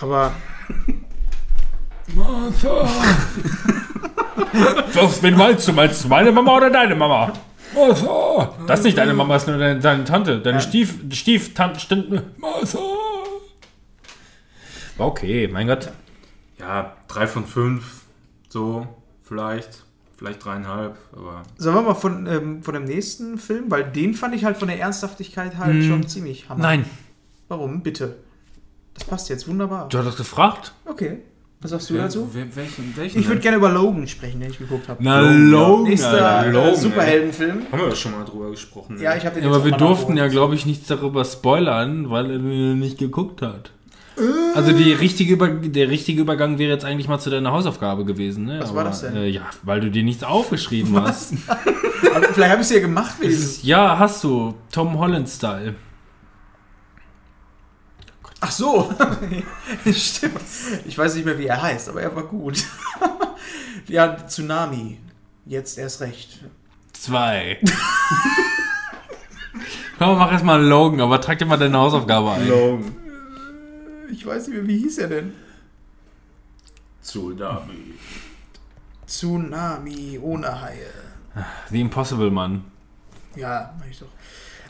Aber 0.00 0.32
Martha. 2.14 2.88
Was, 4.94 5.22
wen 5.22 5.36
meinst 5.36 5.68
du? 5.68 5.72
Meinst 5.72 6.04
du 6.04 6.08
meine 6.08 6.32
Mama 6.32 6.56
oder 6.56 6.70
deine 6.70 6.94
Mama? 6.94 7.32
Martha. 7.74 8.54
Das 8.66 8.80
ist 8.80 8.84
nicht 8.86 8.98
deine 8.98 9.14
Mama, 9.14 9.34
das 9.34 9.42
ist 9.42 9.48
nur 9.48 9.58
deine, 9.58 9.80
deine 9.80 10.04
Tante. 10.04 10.40
Deine 10.40 10.60
Stief, 10.60 10.94
Stieftante. 11.10 11.80
Stimmt. 11.80 12.38
Martha. 12.38 12.78
War 14.96 15.06
okay, 15.08 15.48
mein 15.48 15.66
Gott. 15.66 15.90
Ja, 16.58 16.96
drei 17.08 17.26
von 17.26 17.44
fünf, 17.46 18.02
so, 18.48 18.86
vielleicht. 19.22 19.84
Vielleicht 20.16 20.42
dreieinhalb, 20.42 20.96
aber. 21.12 21.42
Sollen 21.58 21.76
wir 21.76 21.82
mal 21.82 21.94
von, 21.94 22.26
ähm, 22.26 22.62
von 22.62 22.72
dem 22.72 22.84
nächsten 22.84 23.36
Film? 23.36 23.70
Weil 23.70 23.84
den 23.84 24.14
fand 24.14 24.34
ich 24.34 24.46
halt 24.46 24.56
von 24.56 24.68
der 24.68 24.80
Ernsthaftigkeit 24.80 25.58
halt 25.58 25.84
schon 25.84 26.08
ziemlich 26.08 26.48
hammer. 26.48 26.62
Nein, 26.62 26.86
Warum? 27.48 27.82
Bitte. 27.82 28.16
Das 28.94 29.04
passt 29.04 29.28
jetzt 29.28 29.46
wunderbar. 29.46 29.90
du 29.90 29.98
hattest 29.98 30.16
gefragt. 30.16 30.72
Okay. 30.86 31.18
Was 31.66 31.72
sagst 31.72 31.90
du 31.90 31.94
dazu? 31.94 32.28
Wer, 32.32 32.54
welchen, 32.54 32.96
welchen? 32.96 33.18
Ich 33.18 33.26
würde 33.26 33.40
gerne 33.40 33.56
über 33.56 33.68
Logan 33.68 34.06
sprechen, 34.06 34.38
den 34.38 34.50
ich 34.52 34.58
geguckt 34.58 34.88
habe. 34.88 35.02
Na, 35.02 35.18
Logan, 35.18 35.50
Logan. 35.50 35.82
Nächster 35.82 36.46
äh, 36.46 36.50
Logan, 36.50 36.76
Superheldenfilm. 36.76 37.62
Haben 37.72 37.80
wir 37.80 37.88
doch 37.88 37.96
schon 37.96 38.12
mal 38.12 38.24
drüber 38.24 38.50
gesprochen. 38.50 39.00
Ja, 39.00 39.10
ne? 39.10 39.18
ich 39.18 39.26
habe 39.26 39.34
den 39.34 39.42
Ja, 39.42 39.50
aber 39.50 39.64
wir 39.64 39.72
durften 39.72 40.16
ja, 40.16 40.28
glaube 40.28 40.54
ich, 40.54 40.64
nichts 40.64 40.86
darüber 40.86 41.24
spoilern, 41.24 42.08
weil 42.08 42.30
er 42.30 42.38
nicht 42.38 42.98
geguckt 42.98 43.42
hat. 43.42 43.72
Also 44.54 44.70
die 44.70 44.92
richtige 44.92 45.32
Über 45.32 45.48
der 45.48 45.90
richtige 45.90 46.22
Übergang 46.22 46.56
wäre 46.58 46.70
jetzt 46.70 46.84
eigentlich 46.84 47.08
mal 47.08 47.18
zu 47.18 47.30
deiner 47.30 47.50
Hausaufgabe 47.50 48.04
gewesen. 48.04 48.44
Ne? 48.44 48.60
Was 48.60 48.72
war 48.72 48.84
das 48.84 49.00
denn? 49.00 49.16
Äh, 49.16 49.26
ja, 49.26 49.42
weil 49.64 49.80
du 49.80 49.90
dir 49.90 50.04
nichts 50.04 50.22
aufgeschrieben 50.22 51.02
hast. 51.02 51.34
Aber 52.14 52.28
vielleicht 52.28 52.52
habe 52.52 52.62
ich 52.62 52.68
es 52.68 52.70
ja 52.70 52.80
gemacht. 52.80 53.20
Ist, 53.20 53.64
ja, 53.64 53.98
hast 53.98 54.22
du. 54.22 54.54
Tom 54.70 54.96
Holland-Style. 54.98 55.74
Ach 58.40 58.50
so. 58.50 58.92
Stimmt. 59.92 60.40
Ich 60.84 60.96
weiß 60.96 61.14
nicht 61.14 61.24
mehr, 61.24 61.38
wie 61.38 61.46
er 61.46 61.60
heißt, 61.60 61.88
aber 61.88 62.02
er 62.02 62.14
war 62.14 62.24
gut. 62.24 62.64
ja, 63.88 64.16
Tsunami. 64.16 64.98
Jetzt 65.46 65.78
erst 65.78 66.00
recht. 66.00 66.40
Zwei. 66.92 67.60
Komm, 69.98 70.18
mach 70.18 70.30
erstmal 70.30 70.62
Logan, 70.62 71.00
aber 71.00 71.20
trag 71.20 71.38
dir 71.38 71.46
mal 71.46 71.56
deine 71.56 71.78
Hausaufgabe 71.78 72.32
ein. 72.32 72.48
Logan. 72.48 72.96
Ich 74.10 74.24
weiß 74.26 74.48
nicht 74.48 74.56
mehr, 74.56 74.66
wie 74.66 74.78
hieß 74.78 74.98
er 74.98 75.08
denn? 75.08 75.32
Tsunami. 77.02 77.94
Tsunami 79.06 80.18
ohne 80.20 80.60
Haie. 80.60 80.90
The 81.70 81.80
Impossible 81.80 82.30
Man. 82.30 82.64
Ja, 83.36 83.74
mach 83.78 83.86
ich 83.86 83.98
doch. 83.98 84.08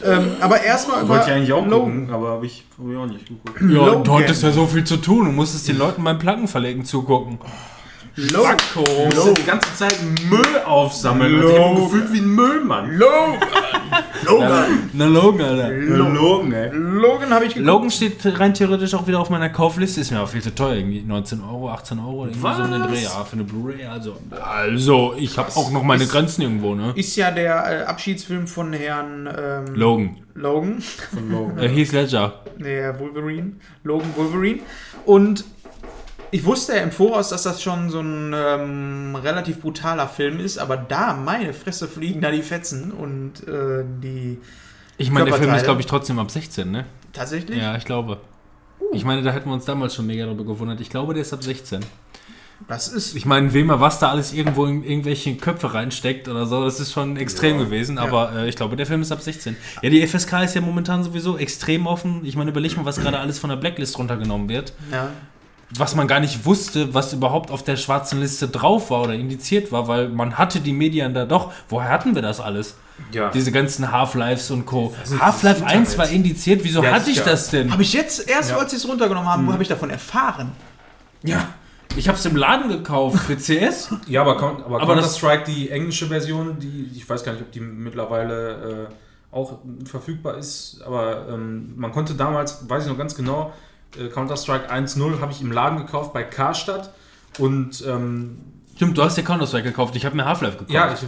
Ähm, 0.04 0.32
aber 0.40 0.62
erstmal 0.62 1.00
über 1.00 1.08
Wollte 1.10 1.30
ich 1.30 1.36
eigentlich 1.36 1.52
auch 1.52 1.66
Logan. 1.66 2.06
gucken, 2.06 2.10
aber 2.14 2.28
habe 2.30 2.46
ich, 2.46 2.64
hab 2.78 2.90
ich 2.90 2.96
auch 2.96 3.06
nicht 3.06 3.26
geguckt. 3.26 3.60
Ja, 3.60 3.86
Logan. 3.86 4.04
du 4.04 4.18
hattest 4.18 4.42
ja 4.42 4.52
so 4.52 4.66
viel 4.66 4.84
zu 4.84 4.98
tun. 4.98 5.26
Du 5.26 5.32
musstest 5.32 5.68
den 5.68 5.78
Leuten 5.78 6.04
beim 6.04 6.18
Plattenverlegen 6.18 6.84
zugucken. 6.84 7.38
Logan. 8.16 8.56
Du 8.74 8.80
musst 9.16 9.38
die 9.38 9.44
ganze 9.44 9.74
Zeit 9.74 9.94
Müll 10.30 10.58
aufsammeln. 10.64 11.34
Und 11.34 11.50
ich 11.50 11.58
hab 11.58 11.74
mich 11.74 11.82
gefühlt 11.84 12.12
wie 12.14 12.18
ein 12.20 12.28
Müllmann. 12.28 12.96
Logan. 12.96 13.34
Logan. 14.24 14.90
Na, 14.94 15.04
Logan, 15.06 15.46
Alter. 15.46 15.70
Logan, 15.70 16.52
ey. 16.52 16.70
Logan 16.72 17.30
habe 17.30 17.44
ich 17.44 17.54
geguckt. 17.54 17.66
Logan 17.66 17.90
steht 17.90 18.16
rein 18.40 18.54
theoretisch 18.54 18.94
auch 18.94 19.06
wieder 19.06 19.20
auf 19.20 19.28
meiner 19.28 19.50
Kaufliste. 19.50 20.00
Ist 20.00 20.10
mir 20.12 20.18
aber 20.18 20.28
viel 20.28 20.42
zu 20.42 20.54
teuer. 20.54 20.76
Irgendwie 20.76 21.02
19 21.02 21.42
Euro, 21.42 21.68
18 21.70 21.98
Euro. 21.98 22.24
Irgendwie 22.26 22.40
so 22.40 22.62
in 22.64 22.70
den 22.72 22.80
Was? 22.82 22.90
Dreh. 22.90 23.02
Ja, 23.04 23.24
für 23.24 23.32
eine 23.34 23.44
Blu-ray. 23.44 23.84
Also, 23.84 24.16
also 24.30 25.14
ich 25.18 25.36
habe 25.36 25.50
auch 25.54 25.70
noch 25.70 25.82
meine 25.82 26.04
Ist- 26.04 26.12
Grenzen 26.12 26.40
irgendwo, 26.42 26.74
ne? 26.74 26.92
Ist 26.96 27.14
ja 27.16 27.30
der 27.30 27.82
äh, 27.82 27.84
Abschiedsfilm 27.84 28.46
von 28.46 28.72
Herrn 28.72 29.28
ähm, 29.38 29.74
Logan. 29.74 30.16
Logan. 30.34 30.82
Von 31.12 31.30
Logan. 31.30 31.58
Heath 31.68 31.92
Ledger. 31.92 32.32
Der 32.58 32.98
Wolverine. 32.98 33.52
Logan 33.84 34.08
Wolverine. 34.16 34.60
Und 35.04 35.44
ich 36.30 36.44
wusste 36.44 36.76
ja 36.76 36.82
im 36.82 36.92
Voraus, 36.92 37.30
dass 37.30 37.42
das 37.42 37.62
schon 37.62 37.90
so 37.90 38.00
ein 38.00 38.34
ähm, 38.34 39.16
relativ 39.16 39.60
brutaler 39.60 40.08
Film 40.08 40.40
ist, 40.40 40.58
aber 40.58 40.76
da, 40.76 41.14
meine 41.14 41.52
Fresse, 41.52 41.88
fliegen 41.88 42.20
da 42.20 42.30
die 42.30 42.42
Fetzen 42.42 42.92
und 42.92 43.46
äh, 43.48 43.84
die. 44.02 44.38
Ich 44.98 45.10
meine, 45.10 45.26
der 45.26 45.34
Film 45.34 45.54
ist, 45.54 45.64
glaube 45.64 45.80
ich, 45.80 45.86
trotzdem 45.86 46.18
ab 46.18 46.30
16, 46.30 46.70
ne? 46.70 46.86
Tatsächlich? 47.12 47.58
Ja, 47.58 47.76
ich 47.76 47.84
glaube. 47.84 48.18
Ich 48.92 49.04
meine, 49.04 49.22
da 49.22 49.32
hätten 49.32 49.48
wir 49.48 49.54
uns 49.54 49.64
damals 49.64 49.94
schon 49.94 50.06
mega 50.06 50.24
darüber 50.26 50.44
gewundert. 50.44 50.80
Ich 50.80 50.90
glaube, 50.90 51.14
der 51.14 51.22
ist 51.22 51.32
ab 51.32 51.42
16. 51.42 51.80
Das 52.68 52.88
ist. 52.88 53.14
Ich 53.14 53.26
meine, 53.26 53.52
wem 53.52 53.68
er 53.68 53.80
was 53.80 53.98
da 53.98 54.10
alles 54.10 54.32
irgendwo 54.32 54.64
in 54.64 54.82
irgendwelche 54.82 55.36
Köpfe 55.36 55.74
reinsteckt 55.74 56.28
oder 56.28 56.46
so, 56.46 56.64
das 56.64 56.80
ist 56.80 56.92
schon 56.92 57.16
extrem 57.16 57.58
gewesen. 57.58 57.98
Aber 57.98 58.32
äh, 58.34 58.48
ich 58.48 58.56
glaube, 58.56 58.76
der 58.76 58.86
Film 58.86 59.02
ist 59.02 59.12
ab 59.12 59.20
16. 59.20 59.56
Ja, 59.82 59.90
die 59.90 60.06
FSK 60.06 60.44
ist 60.44 60.54
ja 60.54 60.60
momentan 60.60 61.04
sowieso 61.04 61.36
extrem 61.36 61.86
offen. 61.86 62.24
Ich 62.24 62.36
meine, 62.36 62.50
überleg 62.50 62.76
mal, 62.76 62.84
was 62.84 62.98
gerade 62.98 63.18
alles 63.18 63.38
von 63.38 63.50
der 63.50 63.56
Blacklist 63.56 63.98
runtergenommen 63.98 64.48
wird. 64.48 64.72
Ja. 64.90 65.10
Was 65.74 65.94
man 65.96 66.06
gar 66.06 66.20
nicht 66.20 66.44
wusste, 66.44 66.94
was 66.94 67.12
überhaupt 67.12 67.50
auf 67.50 67.64
der 67.64 67.76
schwarzen 67.76 68.20
Liste 68.20 68.46
drauf 68.48 68.90
war 68.90 69.02
oder 69.02 69.14
indiziert 69.14 69.72
war, 69.72 69.88
weil 69.88 70.08
man 70.08 70.38
hatte 70.38 70.60
die 70.60 70.72
Medien 70.72 71.12
da 71.12 71.24
doch. 71.24 71.52
Woher 71.68 71.88
hatten 71.88 72.14
wir 72.14 72.22
das 72.22 72.38
alles? 72.40 72.76
Ja. 73.12 73.30
Diese 73.30 73.50
ganzen 73.52 73.90
Half-Lives 73.90 74.50
und 74.52 74.64
Co. 74.64 74.94
Half-Life 75.20 75.62
das 75.62 75.70
1 75.72 75.98
war 75.98 76.08
indiziert. 76.08 76.60
Wieso 76.62 76.82
Ja, 76.82 76.92
hatte 76.92 77.10
ich 77.10 77.20
das 77.20 77.50
denn? 77.50 77.72
Habe 77.72 77.82
ich 77.82 77.92
jetzt, 77.92 78.28
erst 78.28 78.50
Ja. 78.50 78.58
als 78.58 78.70
sie 78.70 78.76
es 78.76 78.88
runtergenommen 78.88 79.28
haben, 79.28 79.52
habe 79.52 79.62
ich 79.62 79.68
davon 79.68 79.90
erfahren. 79.90 80.52
Ja. 81.22 81.48
Ich 81.96 82.08
habe 82.08 82.16
es 82.18 82.24
im 82.26 82.36
Laden 82.36 82.68
gekauft 82.68 83.18
für 83.24 83.36
CS. 83.36 83.90
Ja, 84.06 84.20
aber, 84.22 84.36
aber, 84.40 84.80
Aber 84.80 84.94
Counter-Strike, 84.94 85.44
die 85.50 85.70
englische 85.70 86.06
Version, 86.06 86.58
die 86.60 86.90
ich 86.94 87.08
weiß 87.08 87.24
gar 87.24 87.32
nicht, 87.32 87.42
ob 87.42 87.50
die 87.52 87.60
mittlerweile 87.60 88.88
äh, 88.90 89.34
auch 89.34 89.58
verfügbar 89.84 90.36
ist, 90.38 90.80
aber 90.86 91.26
ähm, 91.28 91.74
man 91.76 91.92
konnte 91.92 92.14
damals, 92.14 92.68
weiß 92.68 92.84
ich 92.84 92.88
noch 92.88 92.98
ganz 92.98 93.14
genau, 93.14 93.52
äh, 93.98 94.08
Counter-Strike 94.08 94.72
1.0 94.72 95.20
habe 95.20 95.32
ich 95.32 95.40
im 95.40 95.52
Laden 95.52 95.78
gekauft 95.78 96.12
bei 96.12 96.22
Karstadt 96.24 96.92
und 97.38 97.84
ähm, 97.86 98.38
Stimmt, 98.74 98.98
du 98.98 99.02
hast 99.02 99.16
ja 99.16 99.22
Counter-Strike 99.22 99.70
gekauft. 99.70 99.96
Ich 99.96 100.04
habe 100.04 100.16
mir 100.16 100.26
Half-Life 100.26 100.58
gekauft. 100.58 100.70
ja, 100.70 100.92
ich, 100.92 101.00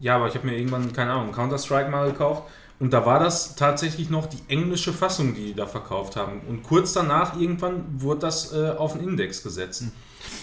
ja, 0.00 0.16
aber 0.16 0.28
ich 0.28 0.34
habe 0.34 0.46
mir 0.46 0.56
irgendwann, 0.56 0.92
keine 0.92 1.12
Ahnung, 1.12 1.32
Counter-Strike 1.32 1.90
mal 1.90 2.10
gekauft 2.10 2.42
und 2.80 2.92
da 2.92 3.06
war 3.06 3.18
das 3.18 3.54
tatsächlich 3.56 4.10
noch 4.10 4.26
die 4.26 4.40
englische 4.48 4.92
Fassung, 4.92 5.34
die 5.34 5.46
die 5.46 5.54
da 5.54 5.66
verkauft 5.66 6.16
haben. 6.16 6.40
Und 6.48 6.62
kurz 6.62 6.92
danach 6.92 7.38
irgendwann 7.38 7.84
wurde 8.02 8.20
das 8.20 8.52
äh, 8.52 8.70
auf 8.76 8.94
den 8.94 9.08
Index 9.08 9.42
gesetzt. 9.42 9.84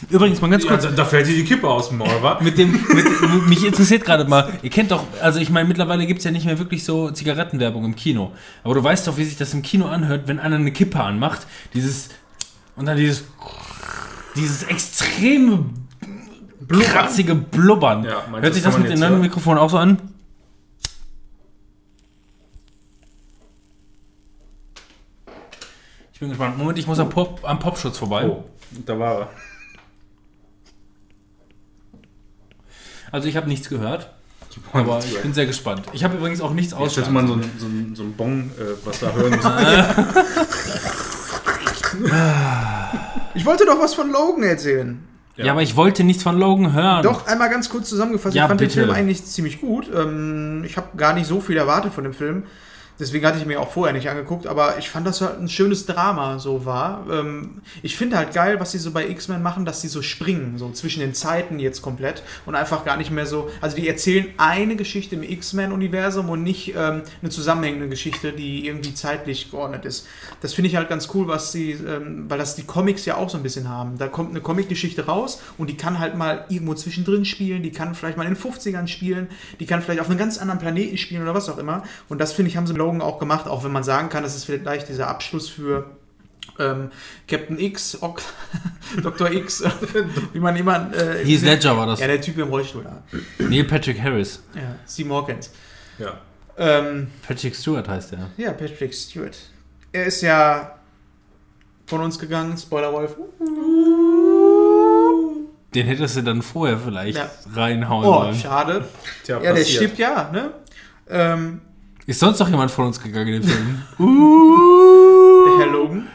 Übrigens, 0.09 0.41
mal 0.41 0.49
ganz 0.49 0.63
Ja, 0.63 0.71
kurz. 0.71 0.83
da, 0.83 0.89
da 0.91 1.05
fällt 1.05 1.27
dir 1.27 1.35
die 1.35 1.43
Kippe 1.43 1.67
aus 1.69 1.89
dem 1.89 1.99
Maul, 1.99 2.21
wa? 2.21 2.39
Mit 2.41 2.57
dem, 2.57 2.71
mit, 2.71 3.47
mich 3.47 3.63
interessiert 3.65 4.03
gerade 4.03 4.25
mal, 4.25 4.51
ihr 4.63 4.69
kennt 4.71 4.91
doch, 4.91 5.03
also 5.21 5.39
ich 5.39 5.49
meine, 5.51 5.67
mittlerweile 5.67 6.05
gibt 6.07 6.19
es 6.19 6.25
ja 6.25 6.31
nicht 6.31 6.45
mehr 6.45 6.57
wirklich 6.59 6.83
so 6.83 7.11
Zigarettenwerbung 7.11 7.85
im 7.85 7.95
Kino. 7.95 8.31
Aber 8.63 8.73
du 8.73 8.83
weißt 8.83 9.07
doch, 9.07 9.17
wie 9.17 9.23
sich 9.25 9.37
das 9.37 9.53
im 9.53 9.61
Kino 9.61 9.85
anhört, 9.87 10.27
wenn 10.27 10.39
einer 10.39 10.55
eine 10.55 10.71
Kippe 10.71 11.01
anmacht. 11.03 11.45
Dieses, 11.73 12.09
und 12.75 12.87
dann 12.87 12.97
dieses, 12.97 13.23
dieses 14.35 14.63
extreme, 14.63 15.65
kratzige 16.67 17.35
Blubbern. 17.35 18.03
Ja, 18.03 18.23
Hört 18.41 18.53
sich 18.53 18.63
das 18.63 18.73
das 18.73 18.81
mit 18.81 18.89
jetzt 18.89 18.99
neuen 18.99 19.11
hören? 19.11 19.21
Mikrofon 19.21 19.57
auch 19.57 19.69
so 19.69 19.77
an? 19.77 19.97
Ich 26.13 26.19
bin 26.19 26.29
gespannt. 26.29 26.57
Moment, 26.57 26.77
ich 26.77 26.87
muss 26.87 26.99
am, 26.99 27.09
Pop, 27.09 27.39
am 27.43 27.59
Popschutz 27.59 27.97
vorbei. 27.97 28.27
Oh, 28.27 28.43
da 28.85 28.97
war 28.99 29.19
er. 29.21 29.29
Also 33.11 33.27
ich 33.27 33.35
habe 33.35 33.47
nichts 33.47 33.69
gehört, 33.69 34.09
aber 34.73 34.99
ich 34.99 35.19
bin 35.21 35.33
sehr 35.33 35.45
gespannt. 35.45 35.83
Ich 35.93 36.03
habe 36.03 36.17
übrigens 36.17 36.41
auch 36.41 36.53
nichts 36.53 36.71
Jetzt 36.71 36.79
hätte 36.79 36.87
ausschalten. 36.87 37.13
man 37.13 37.27
so 37.27 37.33
ein, 37.33 37.51
so 37.57 37.65
ein, 37.67 37.95
so 37.95 38.03
ein 38.03 38.13
Bong, 38.13 38.51
äh, 38.57 38.85
was 38.85 38.99
da 38.99 39.11
hören 39.11 39.31
müssen. 39.35 39.51
Ich 43.33 43.45
wollte 43.45 43.65
doch 43.65 43.79
was 43.79 43.93
von 43.93 44.11
Logan 44.11 44.43
erzählen. 44.43 44.99
Ja. 45.37 45.53
aber 45.53 45.61
ich 45.61 45.75
wollte 45.77 46.03
nichts 46.03 46.23
von 46.23 46.37
Logan 46.37 46.73
hören. 46.73 47.03
Doch, 47.03 47.25
einmal 47.25 47.49
ganz 47.49 47.69
kurz 47.69 47.87
zusammengefasst. 47.89 48.35
Ja, 48.35 48.43
ich 48.43 48.47
fand 48.49 48.59
bitte. 48.59 48.75
den 48.75 48.83
Film 48.85 48.95
eigentlich 48.95 49.25
ziemlich 49.25 49.61
gut. 49.61 49.89
Ähm, 49.95 50.63
ich 50.65 50.75
habe 50.77 50.95
gar 50.97 51.13
nicht 51.13 51.25
so 51.25 51.39
viel 51.39 51.57
erwartet 51.57 51.93
von 51.93 52.03
dem 52.03 52.13
Film. 52.13 52.43
Deswegen 53.01 53.25
hatte 53.25 53.39
ich 53.39 53.47
mir 53.47 53.59
auch 53.59 53.71
vorher 53.71 53.95
nicht 53.95 54.07
angeguckt, 54.07 54.45
aber 54.45 54.77
ich 54.77 54.91
fand, 54.91 55.07
dass 55.07 55.21
halt 55.21 55.39
ein 55.39 55.49
schönes 55.49 55.87
Drama 55.87 56.37
so 56.37 56.65
war. 56.65 57.03
Ähm, 57.11 57.61
ich 57.81 57.95
finde 57.97 58.15
halt 58.15 58.31
geil, 58.31 58.59
was 58.59 58.73
sie 58.73 58.77
so 58.77 58.91
bei 58.91 59.09
X-Men 59.09 59.41
machen, 59.41 59.65
dass 59.65 59.81
sie 59.81 59.87
so 59.87 60.03
springen, 60.03 60.59
so 60.59 60.69
zwischen 60.69 60.99
den 60.99 61.15
Zeiten 61.15 61.57
jetzt 61.57 61.81
komplett 61.81 62.21
und 62.45 62.53
einfach 62.53 62.85
gar 62.85 62.97
nicht 62.97 63.09
mehr 63.09 63.25
so. 63.25 63.49
Also 63.59 63.75
die 63.75 63.87
erzählen 63.87 64.27
eine 64.37 64.75
Geschichte 64.75 65.15
im 65.15 65.23
X-Men-Universum 65.23 66.29
und 66.29 66.43
nicht 66.43 66.75
ähm, 66.77 67.01
eine 67.21 67.31
zusammenhängende 67.31 67.89
Geschichte, 67.89 68.33
die 68.33 68.67
irgendwie 68.67 68.93
zeitlich 68.93 69.49
geordnet 69.49 69.85
ist. 69.85 70.05
Das 70.41 70.53
finde 70.53 70.69
ich 70.69 70.75
halt 70.75 70.87
ganz 70.87 71.09
cool, 71.15 71.27
was 71.27 71.51
sie, 71.51 71.71
ähm, 71.71 72.25
weil 72.29 72.37
das 72.37 72.55
die 72.55 72.65
Comics 72.65 73.05
ja 73.05 73.17
auch 73.17 73.31
so 73.31 73.37
ein 73.37 73.43
bisschen 73.43 73.67
haben. 73.67 73.97
Da 73.97 74.09
kommt 74.09 74.29
eine 74.29 74.41
Comic-Geschichte 74.41 75.07
raus 75.07 75.41
und 75.57 75.71
die 75.71 75.75
kann 75.75 75.97
halt 75.97 76.15
mal 76.15 76.45
irgendwo 76.49 76.75
zwischendrin 76.75 77.25
spielen, 77.25 77.63
die 77.63 77.71
kann 77.71 77.95
vielleicht 77.95 78.17
mal 78.17 78.27
in 78.27 78.35
den 78.35 78.39
50ern 78.39 78.85
spielen, 78.85 79.27
die 79.59 79.65
kann 79.65 79.81
vielleicht 79.81 80.01
auf 80.01 80.09
einem 80.09 80.19
ganz 80.19 80.37
anderen 80.37 80.59
Planeten 80.59 80.99
spielen 80.99 81.23
oder 81.23 81.33
was 81.33 81.49
auch 81.49 81.57
immer. 81.57 81.81
Und 82.07 82.21
das 82.21 82.33
finde 82.33 82.51
ich, 82.51 82.57
haben 82.57 82.67
sie 82.67 82.73
mit 82.73 82.90
Logan 82.91 83.01
auch 83.01 83.19
gemacht, 83.19 83.47
auch 83.47 83.63
wenn 83.63 83.71
man 83.71 83.83
sagen 83.83 84.09
kann, 84.09 84.23
das 84.23 84.35
ist 84.35 84.45
vielleicht 84.45 84.89
dieser 84.89 85.07
Abschluss 85.07 85.47
für 85.49 85.91
ähm, 86.59 86.91
Captain 87.27 87.57
X, 87.59 87.97
Ok 88.01 88.21
Dr. 89.01 89.31
X, 89.31 89.63
wie 90.33 90.39
man 90.39 90.55
immer. 90.55 90.91
Äh, 90.93 91.23
Heath 91.25 91.41
Ledger 91.43 91.77
war 91.77 91.85
das. 91.85 91.99
Ja, 91.99 92.07
der 92.07 92.19
Typ 92.21 92.37
im 92.37 92.49
Rollstuhl 92.49 92.83
da. 92.83 93.01
Neil 93.39 93.63
Patrick 93.63 94.01
Harris. 94.01 94.43
Ja, 94.55 94.75
Seymour 94.85 95.21
Hawkins. 95.21 95.51
Ja. 95.97 96.13
Ähm, 96.57 97.07
Patrick 97.25 97.55
Stewart 97.55 97.87
heißt 97.87 98.13
er. 98.13 98.29
ja, 98.37 98.51
Patrick 98.51 98.93
Stewart. 98.93 99.37
Er 99.93 100.05
ist 100.05 100.21
ja 100.21 100.75
von 101.85 102.01
uns 102.01 102.19
gegangen, 102.19 102.57
Spoiler 102.57 102.91
Wolf. 102.91 103.15
Den 105.73 105.87
hättest 105.87 106.17
du 106.17 106.21
dann 106.23 106.41
vorher 106.41 106.77
vielleicht 106.77 107.17
Ja. 107.17 107.29
reinhauen 107.55 108.05
Oh, 108.05 108.13
sollen. 108.23 108.35
schade. 108.35 108.85
Tja, 109.23 109.37
Ja, 109.37 109.41
der 109.41 109.51
passiert. 109.61 109.67
stirbt 109.77 109.97
ja, 109.99 110.29
ne? 110.31 110.51
Ähm, 111.09 111.61
Ist 112.05 112.19
sonst 112.19 112.39
noch 112.39 112.49
jemand 112.49 112.71
von 112.71 112.87
uns 112.87 113.01
gegangen 113.01 113.27
in 113.27 113.41
den 113.41 113.43
Film? 113.43 113.81
der 115.45 115.57
Herr 115.59 115.71
Logan. 115.71 116.07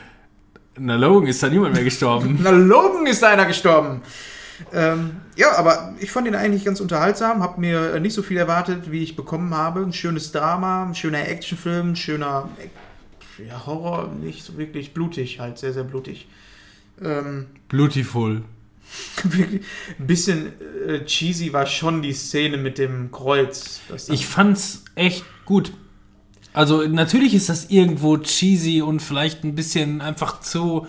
Na, 0.79 0.97
Logan 0.97 1.29
ist 1.29 1.43
da 1.43 1.49
niemand 1.49 1.75
mehr 1.75 1.85
gestorben. 1.85 2.39
Na, 2.43 2.51
Logan 2.51 3.07
ist 3.07 3.23
einer 3.25 3.47
gestorben. 3.47 4.03
Ähm, 4.73 5.17
ja, 5.37 5.57
aber 5.57 5.95
ich 6.01 6.11
fand 6.11 6.27
ihn 6.27 6.35
eigentlich 6.35 6.65
ganz 6.65 6.81
unterhaltsam, 6.81 7.43
hab 7.43 7.59
mir 7.59 8.01
nicht 8.01 8.15
so 8.15 8.23
viel 8.23 8.37
erwartet, 8.37 8.91
wie 8.91 9.03
ich 9.03 9.15
bekommen 9.15 9.55
habe. 9.55 9.81
Ein 9.81 9.93
schönes 9.93 10.33
Drama, 10.33 10.85
ein 10.85 10.95
schöner 10.95 11.29
Actionfilm, 11.29 11.91
ein 11.91 11.97
schöner 11.97 12.49
ja, 13.47 13.67
Horror, 13.67 14.11
nicht 14.21 14.45
so 14.45 14.57
wirklich 14.57 14.95
blutig, 14.95 15.41
halt 15.41 15.59
sehr, 15.59 15.73
sehr 15.73 15.85
blutig. 15.85 16.27
Ähm, 17.03 17.47
Beautiful. 17.69 18.43
wirklich 19.25 19.63
ein 19.99 20.07
bisschen 20.07 20.53
äh, 20.87 21.05
cheesy 21.05 21.53
war 21.53 21.67
schon 21.67 22.03
die 22.03 22.13
Szene 22.13 22.57
mit 22.57 22.79
dem 22.79 23.11
Kreuz. 23.11 23.81
Ich 24.09 24.27
fand's 24.27 24.85
echt 24.95 25.25
gut. 25.47 25.73
Also 26.53 26.83
natürlich 26.87 27.35
ist 27.35 27.49
das 27.49 27.67
irgendwo 27.71 28.17
cheesy 28.19 28.83
und 28.83 29.01
vielleicht 29.01 29.45
ein 29.45 29.55
bisschen 29.55 30.01
einfach 30.01 30.41
zu 30.41 30.87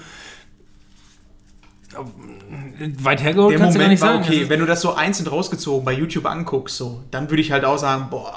äh, 1.93 2.89
weit 3.03 3.21
hergeholt, 3.23 3.51
der 3.53 3.59
kannst 3.59 3.75
du 3.75 3.79
gar 3.79 3.85
Moment 3.87 3.91
nicht 3.91 4.01
war 4.01 4.13
sagen. 4.13 4.23
okay. 4.25 4.37
Also- 4.39 4.49
Wenn 4.49 4.59
du 4.59 4.65
das 4.65 4.81
so 4.81 4.93
einzeln 4.93 5.27
rausgezogen 5.27 5.83
bei 5.85 5.93
YouTube 5.93 6.25
anguckst, 6.25 6.77
so, 6.77 7.03
dann 7.11 7.29
würde 7.29 7.41
ich 7.41 7.51
halt 7.51 7.65
auch 7.65 7.77
sagen, 7.77 8.07
boah, 8.09 8.33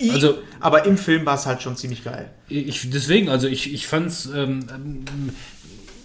i. 0.00 0.10
Also- 0.10 0.38
aber 0.60 0.84
im 0.84 0.98
Film 0.98 1.24
war 1.24 1.36
es 1.36 1.46
halt 1.46 1.62
schon 1.62 1.76
ziemlich 1.76 2.04
geil. 2.04 2.30
Ich, 2.48 2.90
deswegen, 2.90 3.28
also 3.28 3.46
ich, 3.46 3.72
ich 3.72 3.86
fand's, 3.86 4.26
ähm, 4.26 4.66
ähm, 4.74 5.30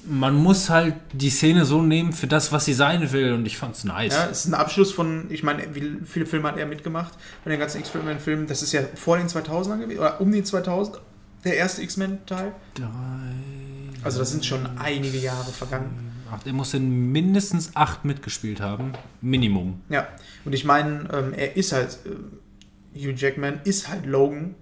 man 0.07 0.35
muss 0.35 0.69
halt 0.69 0.95
die 1.13 1.29
Szene 1.29 1.65
so 1.65 1.81
nehmen 1.81 2.13
für 2.13 2.27
das, 2.27 2.51
was 2.51 2.65
sie 2.65 2.73
sein 2.73 3.11
will 3.11 3.33
und 3.33 3.45
ich 3.45 3.57
fand's 3.57 3.83
nice. 3.83 4.13
Ja, 4.13 4.27
es 4.29 4.39
ist 4.39 4.47
ein 4.47 4.53
Abschluss 4.53 4.91
von, 4.91 5.25
ich 5.29 5.43
meine, 5.43 5.73
wie 5.73 5.97
viele 6.05 6.25
Filme 6.25 6.47
hat 6.47 6.57
er 6.57 6.65
mitgemacht 6.65 7.13
bei 7.43 7.51
den 7.51 7.59
ganzen 7.59 7.79
X-Men-Filmen? 7.79 8.47
Das 8.47 8.61
ist 8.61 8.71
ja 8.71 8.81
vor 8.95 9.17
den 9.17 9.27
2000ern 9.27 9.79
gewesen, 9.79 9.99
oder 9.99 10.21
um 10.21 10.31
die 10.31 10.43
2000, 10.43 10.99
der 11.43 11.57
erste 11.57 11.81
X-Men-Teil. 11.81 12.53
Also 14.03 14.19
das 14.19 14.31
sind 14.31 14.45
schon 14.45 14.77
einige 14.77 15.17
Jahre 15.17 15.51
vergangen. 15.51 16.11
Ach, 16.31 16.41
der 16.43 16.53
muss 16.53 16.73
in 16.73 17.11
mindestens 17.11 17.75
acht 17.75 18.03
mitgespielt 18.03 18.59
haben. 18.59 18.93
Minimum. 19.21 19.81
Ja, 19.89 20.07
und 20.43 20.53
ich 20.53 20.65
meine, 20.65 21.07
ähm, 21.13 21.33
er 21.33 21.55
ist 21.55 21.71
halt, 21.71 21.99
äh, 22.05 22.99
Hugh 22.99 23.13
Jackman 23.15 23.61
ist 23.63 23.89
halt 23.89 24.05
Logan, 24.05 24.55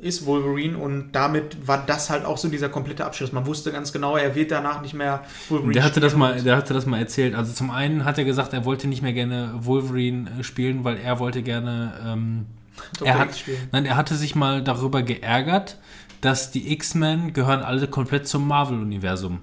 ist 0.00 0.24
Wolverine 0.26 0.78
und 0.78 1.12
damit 1.12 1.66
war 1.66 1.84
das 1.84 2.10
halt 2.10 2.24
auch 2.24 2.38
so 2.38 2.48
dieser 2.48 2.68
komplette 2.68 3.04
Abschluss. 3.04 3.32
Man 3.32 3.46
wusste 3.46 3.70
ganz 3.70 3.92
genau, 3.92 4.16
er 4.16 4.34
wird 4.34 4.50
danach 4.50 4.80
nicht 4.80 4.94
mehr 4.94 5.24
Wolverine 5.48 5.74
Der 5.74 5.84
hatte, 5.84 6.00
das 6.00 6.12
spielen. 6.12 6.20
mal, 6.20 6.42
der 6.42 6.56
hatte 6.56 6.74
das 6.74 6.86
mal 6.86 6.98
erzählt. 6.98 7.34
Also 7.34 7.52
zum 7.52 7.70
einen 7.70 8.04
hat 8.04 8.18
er 8.18 8.24
gesagt, 8.24 8.52
er 8.52 8.64
wollte 8.64 8.88
nicht 8.88 9.02
mehr 9.02 9.12
gerne 9.12 9.52
Wolverine 9.60 10.30
äh, 10.38 10.42
spielen, 10.42 10.84
weil 10.84 10.96
er 10.96 11.18
wollte 11.18 11.42
gerne... 11.42 11.92
Ähm, 12.06 12.46
er, 13.04 13.18
hat, 13.18 13.44
nein, 13.72 13.84
er 13.84 13.96
hatte 13.96 14.14
sich 14.14 14.34
mal 14.34 14.64
darüber 14.64 15.02
geärgert, 15.02 15.76
dass 16.22 16.50
die 16.50 16.72
X-Men 16.72 17.34
gehören 17.34 17.60
alle 17.60 17.86
komplett 17.88 18.26
zum 18.26 18.48
Marvel-Universum. 18.48 19.40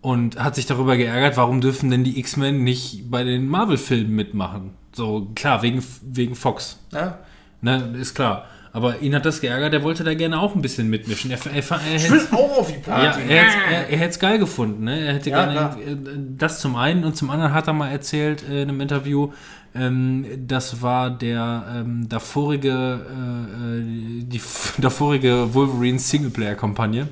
Und 0.00 0.38
hat 0.38 0.54
sich 0.54 0.66
darüber 0.66 0.96
geärgert, 0.96 1.36
warum 1.36 1.60
dürfen 1.60 1.90
denn 1.90 2.04
die 2.04 2.18
X-Men 2.18 2.64
nicht 2.64 3.10
bei 3.10 3.24
den 3.24 3.46
Marvel-Filmen 3.48 4.14
mitmachen? 4.14 4.70
So, 4.94 5.30
klar, 5.34 5.62
wegen, 5.62 5.84
wegen 6.02 6.34
Fox. 6.34 6.78
Ja? 6.92 7.18
Ne, 7.60 7.94
ist 7.98 8.14
klar. 8.14 8.46
Aber 8.76 9.00
ihn 9.00 9.14
hat 9.14 9.24
das 9.24 9.40
geärgert, 9.40 9.72
er 9.72 9.82
wollte 9.82 10.04
da 10.04 10.12
gerne 10.12 10.38
auch 10.38 10.54
ein 10.54 10.60
bisschen 10.60 10.90
mitmischen. 10.90 11.30
Er, 11.30 11.38
er, 11.46 11.54
er, 11.54 11.80
er 11.90 11.96
Ich 11.96 12.10
will 12.10 12.20
auch 12.30 12.58
auf 12.58 12.68
die 12.70 12.74
ja, 12.74 12.94
Party. 12.94 13.20
er, 13.26 13.42
hätt's- 13.44 13.54
er, 13.72 13.88
er 13.88 13.98
hätte 13.98 14.10
es 14.10 14.18
geil 14.18 14.38
gefunden. 14.38 14.84
Ne? 14.84 15.00
Er 15.00 15.14
hätte 15.14 15.30
Ja, 15.30 15.46
gerne 15.46 15.80
äh, 15.82 15.96
das 16.36 16.60
zum 16.60 16.76
einen 16.76 17.04
und 17.04 17.16
zum 17.16 17.30
anderen 17.30 17.54
hat 17.54 17.66
er 17.68 17.72
mal 17.72 17.88
erzählt 17.90 18.44
äh, 18.46 18.62
in 18.62 18.68
einem 18.68 18.82
Interview, 18.82 19.32
ähm, 19.74 20.26
das 20.46 20.82
war 20.82 21.08
der 21.10 21.64
ähm, 21.74 22.06
davorige, 22.08 23.00
äh, 23.10 23.78
äh, 23.80 23.82
die 24.24 24.40
davorige 24.78 25.54
Wolverine 25.54 25.98
Singleplayer-Kampagne. 25.98 27.08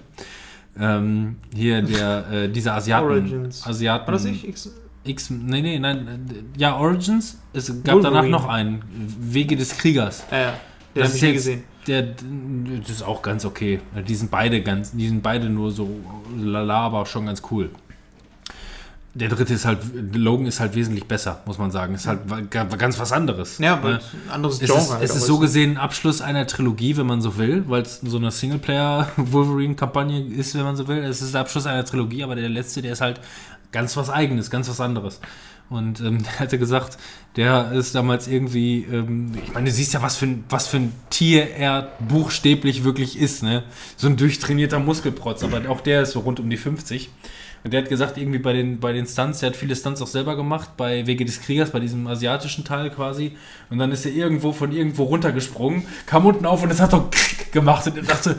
Ähm, 0.78 1.36
hier 1.54 1.80
der, 1.82 2.24
äh, 2.30 2.48
dieser 2.50 2.74
Asiaten. 2.74 3.06
Origins. 3.08 3.66
Asiaten 3.66 4.06
War 4.06 4.12
das 4.12 4.24
nicht? 4.24 4.46
X 4.46 4.70
X, 5.06 5.28
nee, 5.30 5.60
nee, 5.62 5.78
nein, 5.78 6.20
ja, 6.56 6.76
Origins. 6.76 7.38
Es 7.52 7.68
gab 7.84 7.96
Wolverine. 7.96 8.02
danach 8.22 8.28
noch 8.28 8.48
einen. 8.48 8.82
Wege 9.18 9.56
des 9.56 9.76
Kriegers. 9.78 10.24
ja, 10.30 10.38
ja. 10.40 10.54
Das 10.94 11.14
ist 11.14 11.20
jetzt, 11.22 11.34
gesehen. 11.34 11.64
der, 11.86 12.02
das 12.80 12.90
ist 12.90 13.02
auch 13.02 13.22
ganz 13.22 13.44
okay. 13.44 13.80
Die 14.06 14.14
sind 14.14 14.30
beide 14.30 14.62
ganz, 14.62 14.92
die 14.92 15.08
sind 15.08 15.22
beide 15.22 15.48
nur 15.50 15.72
so 15.72 15.88
lala, 16.36 16.80
aber 16.86 17.04
schon 17.06 17.26
ganz 17.26 17.42
cool. 17.50 17.70
Der 19.16 19.28
dritte 19.28 19.54
ist 19.54 19.64
halt, 19.64 19.78
Logan 20.16 20.46
ist 20.46 20.58
halt 20.58 20.74
wesentlich 20.74 21.06
besser, 21.06 21.40
muss 21.46 21.56
man 21.56 21.70
sagen. 21.70 21.94
Ist 21.94 22.08
halt 22.08 22.20
ga- 22.50 22.64
ganz 22.64 22.98
was 22.98 23.12
anderes. 23.12 23.58
Ja, 23.58 23.76
Ne? 23.76 23.82
weil 23.84 23.94
ein 23.94 24.00
anderes 24.32 24.60
Es 24.60 24.66
Genre. 24.68 24.80
ist, 24.80 24.90
halt 24.92 25.02
es 25.04 25.10
auch 25.12 25.16
ist 25.16 25.26
so 25.26 25.38
gesehen 25.38 25.70
ein 25.72 25.76
Abschluss 25.78 26.20
einer 26.20 26.48
Trilogie, 26.48 26.96
wenn 26.96 27.06
man 27.06 27.22
so 27.22 27.36
will, 27.38 27.62
weil 27.68 27.82
es 27.82 28.00
so 28.00 28.16
eine 28.16 28.32
Singleplayer-Wolverine-Kampagne 28.32 30.20
ist, 30.34 30.54
wenn 30.56 30.64
man 30.64 30.76
so 30.76 30.88
will. 30.88 30.98
Es 30.98 31.22
ist 31.22 31.32
der 31.34 31.42
Abschluss 31.42 31.66
einer 31.66 31.84
Trilogie, 31.84 32.24
aber 32.24 32.34
der 32.34 32.48
letzte, 32.48 32.82
der 32.82 32.92
ist 32.92 33.00
halt 33.00 33.20
ganz 33.72 33.96
was 33.96 34.10
Eigenes, 34.10 34.50
ganz 34.50 34.68
was 34.68 34.80
anderes. 34.80 35.20
Und 35.70 36.00
ähm, 36.00 36.22
der 36.24 36.38
hatte 36.40 36.58
gesagt, 36.58 36.98
der 37.36 37.72
ist 37.72 37.94
damals 37.94 38.28
irgendwie, 38.28 38.84
ähm, 38.84 39.32
ich 39.44 39.52
meine, 39.54 39.66
du 39.66 39.72
siehst 39.72 39.94
ja, 39.94 40.02
was 40.02 40.16
für, 40.16 40.26
ein, 40.26 40.44
was 40.48 40.68
für 40.68 40.78
ein 40.78 40.92
Tier 41.10 41.50
er 41.50 41.92
buchstäblich 42.08 42.84
wirklich 42.84 43.18
ist, 43.18 43.42
ne? 43.42 43.64
So 43.96 44.06
ein 44.06 44.16
durchtrainierter 44.16 44.78
Muskelprotz, 44.78 45.42
aber 45.42 45.68
auch 45.68 45.80
der 45.80 46.02
ist 46.02 46.12
so 46.12 46.20
rund 46.20 46.40
um 46.40 46.48
die 46.50 46.56
50. 46.56 47.10
Und 47.64 47.72
der 47.72 47.80
hat 47.80 47.88
gesagt, 47.88 48.18
irgendwie 48.18 48.38
bei 48.38 48.52
den, 48.52 48.78
bei 48.78 48.92
den 48.92 49.06
Stunts, 49.06 49.40
der 49.40 49.48
hat 49.48 49.56
viele 49.56 49.74
Stunts 49.74 50.02
auch 50.02 50.06
selber 50.06 50.36
gemacht, 50.36 50.76
bei 50.76 51.06
Wege 51.06 51.24
des 51.24 51.40
Kriegers, 51.40 51.70
bei 51.70 51.80
diesem 51.80 52.06
asiatischen 52.06 52.62
Teil 52.62 52.90
quasi. 52.90 53.32
Und 53.70 53.78
dann 53.78 53.90
ist 53.90 54.04
er 54.04 54.12
irgendwo 54.12 54.52
von 54.52 54.70
irgendwo 54.70 55.04
runtergesprungen, 55.04 55.86
kam 56.04 56.26
unten 56.26 56.44
auf 56.44 56.62
und 56.62 56.70
es 56.70 56.80
hat 56.80 56.90
so 56.90 57.08
gemacht 57.52 57.86
und 57.86 57.96
er 57.96 58.02
dachte, 58.02 58.36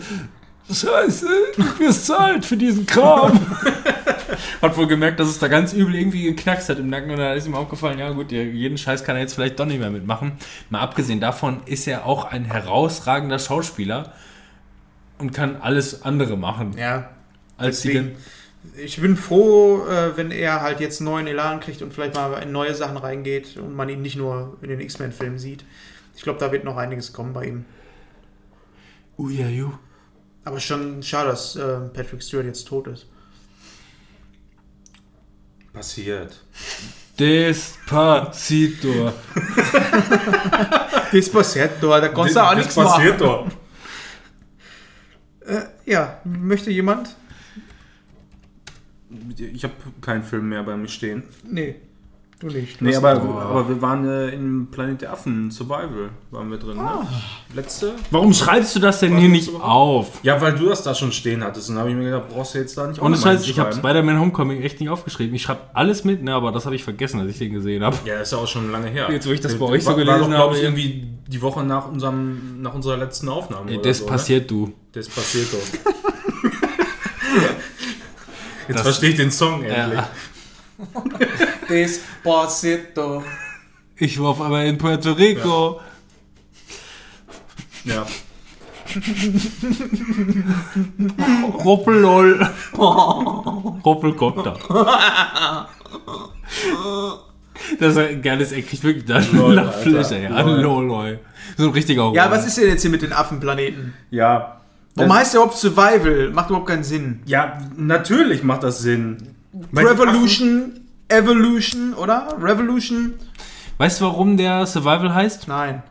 Scheiße, 0.72 1.28
du 1.56 1.80
wirst 1.80 2.08
zahlt 2.08 2.46
für 2.46 2.58
diesen 2.58 2.86
Kram. 2.86 3.40
hat 4.62 4.78
wohl 4.78 4.88
gemerkt, 4.88 5.20
dass 5.20 5.28
es 5.28 5.40
da 5.40 5.48
ganz 5.48 5.74
übel 5.74 5.96
irgendwie 5.96 6.24
geknackst 6.24 6.70
hat 6.70 6.80
im 6.80 6.90
Nacken 6.90 7.12
und 7.12 7.18
dann 7.18 7.38
ist 7.38 7.46
ihm 7.46 7.56
aufgefallen, 7.56 8.00
ja 8.00 8.12
gut, 8.12 8.32
jeden 8.32 8.78
Scheiß 8.78 9.04
kann 9.04 9.16
er 9.16 9.22
jetzt 9.22 9.36
vielleicht 9.36 9.60
doch 9.60 9.66
nicht 9.66 9.80
mehr 9.80 9.92
mitmachen. 9.92 10.34
Mal 10.70 10.80
abgesehen 10.80 11.20
davon 11.20 11.62
ist 11.66 11.88
er 11.88 12.06
auch 12.06 12.26
ein 12.26 12.46
herausragender 12.46 13.38
Schauspieler 13.38 14.14
und 15.20 15.34
kann 15.34 15.58
alles 15.58 16.04
andere 16.04 16.38
machen. 16.38 16.76
Ja, 16.78 17.10
Als 17.58 17.82
die 17.82 17.90
deswegen. 17.90 18.16
Ich 18.78 19.00
bin 19.00 19.16
froh, 19.16 19.86
äh, 19.86 20.18
wenn 20.18 20.32
er 20.32 20.62
halt 20.62 20.80
jetzt 20.80 21.00
neuen 21.00 21.28
Elan 21.28 21.60
kriegt 21.60 21.84
und 21.84 21.94
vielleicht 21.94 22.16
mal 22.16 22.34
in 22.42 22.52
neue 22.52 22.74
Sachen 22.74 22.98
reingeht 22.98 23.58
und 23.58 23.76
man 23.76 23.90
ihn 23.90 24.02
nicht 24.02 24.18
nur 24.18 24.58
in 24.64 24.70
den 24.70 24.80
X-Men-Filmen 24.80 25.38
sieht. 25.38 25.64
Ich 26.16 26.24
glaube, 26.24 26.40
da 26.40 26.52
wird 26.52 26.64
noch 26.64 26.76
einiges 26.76 27.14
kommen 27.14 27.34
bei 27.34 27.46
ihm. 27.46 27.66
Ja, 29.20 29.48
ju. 29.48 29.72
Aber 30.46 30.60
schon 30.60 31.02
schade, 31.02 31.30
dass 31.30 31.56
äh, 31.56 31.80
Patrick 31.94 32.22
Stewart 32.24 32.46
jetzt 32.46 32.68
tot 32.68 32.88
ist. 32.88 33.08
Passiert. 35.74 36.40
Despacito. 37.20 38.88
Despacito, 41.12 41.90
da 41.90 42.08
konntest 42.10 42.38
du 42.38 42.42
auch 42.42 42.56
nichts 42.56 42.76
machen. 42.76 42.88
passiert 42.88 43.20
doch. 43.20 43.48
Äh, 45.42 45.64
ja, 45.86 46.20
möchte 46.24 46.72
jemand? 46.72 47.16
Ich 49.38 49.64
habe 49.64 49.74
keinen 50.02 50.24
Film 50.24 50.50
mehr 50.50 50.64
bei 50.64 50.78
mir 50.78 50.88
stehen. 50.88 51.24
Nee, 51.44 51.76
du 52.40 52.48
nicht. 52.48 52.80
Du 52.82 52.86
Nee, 52.86 52.96
aber, 52.96 53.22
Oh. 53.24 53.38
aber 53.40 53.70
wir 53.70 53.82
waren 53.82 54.06
äh, 54.08 54.30
im 54.30 54.68
Planet 54.72 55.02
der 55.02 55.14
Affen, 55.14 55.50
Survival, 55.52 56.10
waren 56.32 56.50
wir 56.52 56.58
drin, 56.58 56.78
ne? 56.78 57.08
Letzte? 57.56 57.94
Warum 58.12 58.34
schreibst 58.34 58.76
du 58.76 58.80
das 58.80 59.00
denn 59.00 59.14
Was 59.14 59.20
hier 59.22 59.30
nicht 59.30 59.48
du 59.48 59.58
auf? 59.58 60.20
Ja, 60.24 60.40
weil 60.42 60.54
du 60.56 60.68
das 60.70 60.84
da 60.84 60.94
schon 60.94 61.12
stehen 61.12 61.44
hattest. 61.44 61.70
Und 61.70 61.76
dann 61.76 61.82
habe 61.84 61.92
ich 61.92 61.96
mir 61.98 62.04
gedacht, 62.06 62.30
brauchst 62.30 62.54
du 62.54 62.60
jetzt 62.60 62.78
da 62.78 62.88
nicht 62.88 63.02
noch 63.02 63.10
mal 63.10 63.18
Scheiß, 63.18 63.48
ich 63.48 63.58
habe? 63.60 63.74
Spider-Man 63.74 64.20
Homecoming 64.20 64.62
echt 64.62 64.80
nicht 64.80 64.90
aufgeschrieben. 64.90 65.34
Ich 65.36 65.44
schreibe 65.44 65.62
alles 65.74 66.04
mit, 66.04 66.24
ne, 66.24 66.34
aber 66.34 66.52
das 66.52 66.66
habe 66.66 66.76
ich 66.76 66.84
vergessen, 66.84 67.20
als 67.20 67.30
ich 67.32 67.38
den 67.38 67.54
gesehen 67.54 67.84
habe. 67.84 67.96
Ja, 68.06 68.20
ist 68.20 68.32
ja 68.32 68.38
auch 68.38 68.48
schon 68.48 68.72
lange 68.72 68.88
her. 68.88 69.08
Jetzt, 69.12 69.28
wo 69.28 69.32
ich 69.32 69.40
das 69.42 69.54
bei 69.56 69.62
War- 69.62 69.70
euch 69.70 69.84
so 69.84 69.90
war 69.92 69.96
gelesen 69.98 70.20
doch, 70.22 70.28
glaub 70.30 70.52
ich, 70.52 70.58
habe, 70.58 70.66
irgendwie 70.68 71.08
die 71.28 71.42
Woche 71.42 71.64
nach, 71.64 71.88
unserem, 71.90 72.62
nach 72.62 72.74
unserer 72.74 72.98
letzten 72.98 73.30
Aufnahme. 73.30 73.72
oder 73.72 73.82
Das 73.82 74.00
so, 74.00 74.06
passiert 74.06 74.52
du. 74.52 74.68
Ne? 74.68 74.74
Das 74.92 75.08
passiert 75.10 75.48
doch. 75.54 75.94
Jetzt 78.68 78.78
Das- 78.78 78.82
verstehe 78.82 79.10
ich 79.12 79.16
den 79.16 79.32
Song 79.32 79.64
endlich. 79.64 80.00
Ja. 80.00 80.10
Despacito. 81.70 83.24
Ich 83.98 84.20
war 84.20 84.30
auf 84.30 84.42
einmal 84.42 84.66
in 84.66 84.78
Puerto 84.78 85.14
Rico. 85.14 85.80
Ja. 87.86 88.06
Ruppelol. 91.64 92.48
Ruppelkopter. 92.78 94.58
Das 97.80 97.92
ist 97.94 97.98
ein 97.98 98.22
geiles, 98.22 98.52
er 98.52 98.62
kriegt 98.62 98.84
wirklich 98.84 99.06
da 99.06 99.20
Lol, 99.32 99.56
nach 99.56 99.68
Alter. 99.68 99.80
Fläche, 99.80 100.20
ja. 100.24 100.42
Lol. 100.42 100.86
Lol. 100.86 101.20
So 101.58 101.66
ein 101.68 101.72
richtiger 101.72 102.12
Ja, 102.14 102.26
Roll. 102.26 102.34
was 102.38 102.46
ist 102.46 102.58
denn 102.58 102.68
jetzt 102.68 102.82
hier 102.82 102.92
mit 102.92 103.02
den 103.02 103.14
Affenplaneten? 103.14 103.94
Ja. 104.12 104.62
Warum 104.96 105.14
heißt 105.14 105.34
der 105.34 105.42
überhaupt 105.42 105.58
Survival? 105.58 106.32
Macht 106.32 106.50
überhaupt 106.50 106.68
keinen 106.68 106.84
Sinn. 106.84 107.22
Ja, 107.26 107.58
natürlich 107.76 108.44
macht 108.44 108.64
das 108.64 108.80
Sinn. 108.80 109.18
Revolution 109.74 110.82
Evolution, 111.08 111.94
oder? 111.94 112.36
Revolution? 112.40 113.14
Weißt 113.78 114.00
du, 114.02 114.06
warum 114.06 114.38
der 114.38 114.66
Survival 114.66 115.14
heißt? 115.14 115.48
Nein. 115.48 115.84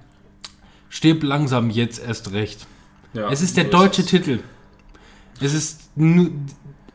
Stirb 0.88 1.22
langsam 1.22 1.70
jetzt 1.70 2.04
erst 2.04 2.32
recht. 2.32 2.66
Ja, 3.12 3.30
es 3.30 3.40
ist 3.40 3.56
der 3.56 3.64
deutsche 3.64 4.02
es. 4.02 4.08
Titel. 4.08 4.40
Es 5.40 5.54
ist 5.54 5.90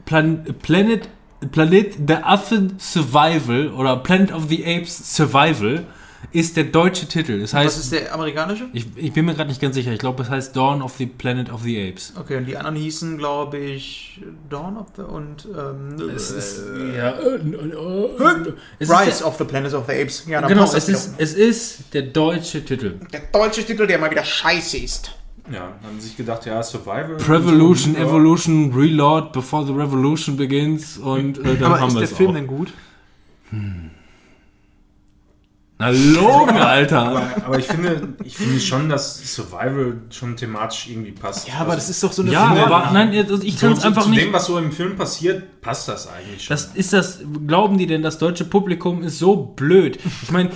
Plan 0.06 0.44
Planet, 0.62 1.10
Planet 1.52 2.10
der 2.10 2.28
Affen 2.28 2.76
Survival 2.80 3.70
oder 3.70 3.98
Planet 3.98 4.32
of 4.34 4.50
the 4.50 4.66
Apes 4.66 5.16
Survival 5.16 5.86
ist 6.32 6.58
der 6.58 6.66
deutsche 6.66 7.08
Titel. 7.08 7.40
Das 7.42 7.54
Was 7.54 7.60
heißt, 7.66 7.80
ist 7.80 7.92
der 7.94 8.14
amerikanische? 8.14 8.68
ich, 8.74 8.86
ich 8.96 9.14
bin 9.14 9.26
mir 9.26 9.34
gerade 9.34 9.50
nicht 9.50 9.62
ganz 9.62 9.76
sicher. 9.76 9.92
Ich 9.92 10.00
glaube, 10.00 10.24
es 10.24 10.30
heißt 10.30 10.56
Dawn 10.56 10.82
of 10.82 10.96
the 10.98 11.06
Planet 11.06 11.52
of 11.52 11.64
the 11.64 11.90
Apes. 11.90 12.14
Okay, 12.20 12.38
und 12.38 12.46
die 12.46 12.58
anderen 12.58 12.76
hießen, 12.76 13.18
glaube 13.18 13.58
ich, 13.58 14.22
Dawn 14.50 14.78
of 14.78 14.88
the 14.96 15.02
und 15.04 15.48
ähm, 15.58 16.10
Es 16.16 16.30
ist, 16.32 16.60
äh, 16.60 16.98
ja, 16.98 17.10
äh, 17.12 17.36
äh, 17.36 18.54
es 18.80 18.90
Rise 18.90 19.10
ist 19.10 19.24
of 19.24 19.38
the 19.38 19.44
Planet 19.46 19.74
of 19.74 19.86
the 19.88 19.94
Apes. 19.94 20.26
Ja, 20.28 20.40
der, 20.40 20.42
dann 20.42 20.50
genau, 20.58 20.72
es 20.74 20.88
ist, 20.90 21.14
es 21.18 21.34
ist 21.34 21.94
der 21.94 22.04
deutsche 22.04 22.64
Titel. 22.64 23.00
der 23.12 23.22
deutsche 23.32 23.66
Titel, 23.66 23.88
der 23.88 23.98
mal 23.98 24.12
wieder 24.12 24.24
scheiße 24.24 24.78
ist. 24.78 25.16
Ja, 25.52 25.74
haben 25.84 26.00
sich 26.00 26.16
gedacht, 26.16 26.46
ja, 26.46 26.62
Survival. 26.62 27.18
Revolution, 27.28 27.96
Ja. 27.96 28.02
Evolution, 28.02 28.72
Reload, 28.72 29.32
before 29.32 29.66
the 29.66 29.72
Revolution 29.74 30.38
begins 30.38 30.98
und 31.00 31.40
äh, 31.40 31.56
dann 31.56 31.64
Aber 31.64 31.80
haben 31.80 31.88
ist 31.88 31.94
wir 31.96 32.00
der 32.02 32.10
es 32.12 32.16
Film 32.18 32.30
auch. 32.30 32.34
denn 32.36 32.46
gut? 32.48 32.72
Na 35.82 35.92
logen, 35.92 36.58
Alter. 36.58 37.00
Aber, 37.08 37.22
aber 37.46 37.58
ich 37.58 37.66
finde, 37.66 38.10
ich 38.26 38.36
finde 38.36 38.60
schon, 38.60 38.90
dass 38.90 39.34
Survival 39.34 39.94
schon 40.10 40.36
thematisch 40.36 40.88
irgendwie 40.90 41.12
passt. 41.14 41.48
Ja, 41.48 41.54
aber 41.60 41.74
das 41.76 41.90
ist 41.90 42.04
doch 42.04 42.12
so 42.12 42.22
eine 42.22 42.32
Ja, 42.32 42.48
finde- 42.48 42.66
aber 42.66 42.92
nein, 42.92 43.14
ich 43.14 43.58
so, 43.58 43.68
kann 43.68 43.72
es 43.74 43.80
zu, 43.80 43.88
einfach 43.88 44.04
zu 44.04 44.10
nicht. 44.10 44.22
dem, 44.26 44.34
was 44.34 44.46
so 44.46 44.58
im 44.58 44.74
Film 44.74 44.98
passiert, 44.98 45.62
passt 45.62 45.88
das 45.88 46.08
eigentlich 46.10 46.44
schon. 46.44 46.54
Das 46.54 46.66
ist 46.74 46.92
das, 46.92 47.20
glauben 47.48 47.78
die 47.78 47.88
denn, 47.88 48.02
das 48.02 48.18
deutsche 48.18 48.44
Publikum 48.44 49.04
ist 49.04 49.20
so 49.20 49.38
blöd? 49.38 50.00
Ich 50.22 50.32
meine, 50.32 50.50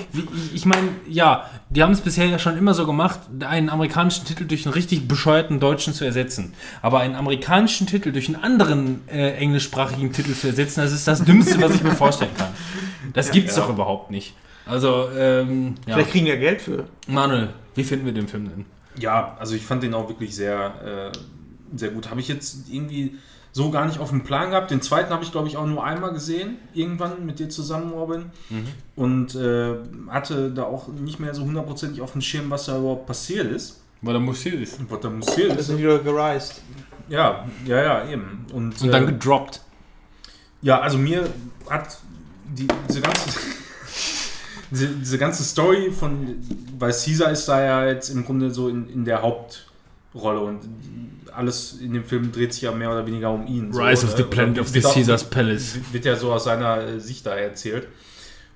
ich 0.53 0.65
meine, 0.65 0.89
ja, 1.07 1.49
die 1.69 1.81
haben 1.81 1.93
es 1.93 2.01
bisher 2.01 2.25
ja 2.25 2.37
schon 2.37 2.57
immer 2.57 2.73
so 2.73 2.85
gemacht, 2.85 3.21
einen 3.47 3.69
amerikanischen 3.69 4.25
Titel 4.25 4.43
durch 4.43 4.65
einen 4.65 4.73
richtig 4.73 5.07
bescheuerten 5.07 5.61
deutschen 5.61 5.93
zu 5.93 6.03
ersetzen. 6.03 6.53
Aber 6.81 6.99
einen 6.99 7.15
amerikanischen 7.15 7.87
Titel 7.87 8.11
durch 8.11 8.27
einen 8.27 8.43
anderen 8.43 9.07
äh, 9.07 9.35
englischsprachigen 9.37 10.11
Titel 10.11 10.33
zu 10.33 10.47
ersetzen, 10.47 10.81
das 10.81 10.91
ist 10.91 11.07
das 11.07 11.23
Dümmste, 11.23 11.61
was 11.61 11.75
ich 11.75 11.81
mir 11.83 11.91
vorstellen 11.95 12.31
kann. 12.37 12.49
Das 13.13 13.31
gibt's 13.31 13.55
Ja. 13.55 13.61
doch 13.63 13.69
überhaupt 13.69 14.11
nicht. 14.11 14.33
Also, 14.65 15.09
ähm, 15.17 15.75
ja. 15.85 15.95
Vielleicht 15.95 16.11
kriegen 16.11 16.25
ja 16.27 16.35
Geld 16.35 16.61
für. 16.61 16.85
Manuel, 17.07 17.49
wie 17.75 17.83
finden 17.83 18.05
wir 18.05 18.13
den 18.13 18.27
Film 18.27 18.49
denn? 18.49 18.65
Ja, 18.97 19.35
also 19.39 19.55
ich 19.55 19.65
fand 19.65 19.83
den 19.83 19.93
auch 19.93 20.07
wirklich 20.07 20.35
sehr, 20.35 21.11
äh, 21.13 21.77
sehr 21.77 21.89
gut. 21.89 22.09
Habe 22.09 22.19
ich 22.21 22.27
jetzt 22.27 22.69
irgendwie 22.69 23.15
so 23.51 23.69
gar 23.71 23.85
nicht 23.85 23.99
auf 23.99 24.09
dem 24.09 24.23
Plan 24.23 24.51
gehabt. 24.51 24.71
Den 24.71 24.81
zweiten 24.81 25.11
habe 25.11 25.23
ich, 25.23 25.31
glaube 25.31 25.47
ich, 25.47 25.57
auch 25.57 25.65
nur 25.65 25.83
einmal 25.83 26.11
gesehen, 26.13 26.57
irgendwann 26.73 27.25
mit 27.25 27.39
dir 27.39 27.49
zusammen, 27.49 27.91
Robin. 27.93 28.25
Und 28.95 29.35
äh, 29.35 29.75
hatte 30.09 30.51
da 30.51 30.63
auch 30.63 30.87
nicht 30.87 31.19
mehr 31.19 31.33
so 31.35 31.43
hundertprozentig 31.43 32.01
auf 32.01 32.13
dem 32.13 32.21
Schirm, 32.21 32.49
was 32.49 32.65
da 32.65 32.77
überhaupt 32.77 33.05
passiert 33.05 33.51
ist. 33.51 33.81
Weil 34.01 34.15
er 34.15 34.19
musiert 34.19 34.55
ist. 34.55 34.79
Was 34.89 34.99
da 34.99 35.09
passiert 35.09 35.51
Das 35.51 35.59
ist. 35.61 35.67
sind 35.67 35.77
wieder 35.77 35.99
gereist. 35.99 36.61
Ja, 37.09 37.45
ja, 37.65 37.81
ja, 37.81 38.09
eben. 38.09 38.45
Und, 38.53 38.81
Und 38.81 38.91
dann 38.91 39.03
äh, 39.03 39.11
gedroppt. 39.11 39.61
Ja, 40.61 40.79
also 40.79 40.97
mir 40.97 41.29
hat 41.69 41.97
die, 42.55 42.67
diese 42.87 43.01
ganze 43.01 43.29
diese, 44.73 44.87
diese 44.87 45.17
ganze 45.17 45.43
Story 45.43 45.91
von, 45.91 46.35
weil 46.79 46.91
Caesar 46.91 47.31
ist 47.31 47.45
da 47.45 47.63
ja 47.63 47.87
jetzt 47.87 48.09
im 48.09 48.25
Grunde 48.25 48.51
so 48.51 48.69
in, 48.69 48.89
in 48.89 49.05
der 49.05 49.21
Hauptrolle 49.21 50.39
und 50.39 50.61
alles 51.31 51.79
in 51.79 51.93
dem 51.93 52.03
Film 52.03 52.31
dreht 52.31 52.53
sich 52.53 52.63
ja 52.63 52.71
mehr 52.71 52.91
oder 52.91 53.05
weniger 53.05 53.31
um 53.31 53.47
ihn. 53.47 53.71
Rise 53.73 54.01
so, 54.01 54.07
of 54.07 54.17
the 54.17 54.23
ne? 54.23 54.29
Planet 54.29 54.53
Oder 54.53 54.61
of 54.61 54.67
the 54.69 54.81
Caesar's 54.81 55.23
Palace. 55.23 55.79
Wird 55.91 56.05
ja 56.05 56.15
so 56.15 56.31
aus 56.31 56.43
seiner 56.45 56.81
äh, 56.81 56.99
Sicht 56.99 57.25
da 57.25 57.35
erzählt. 57.35 57.87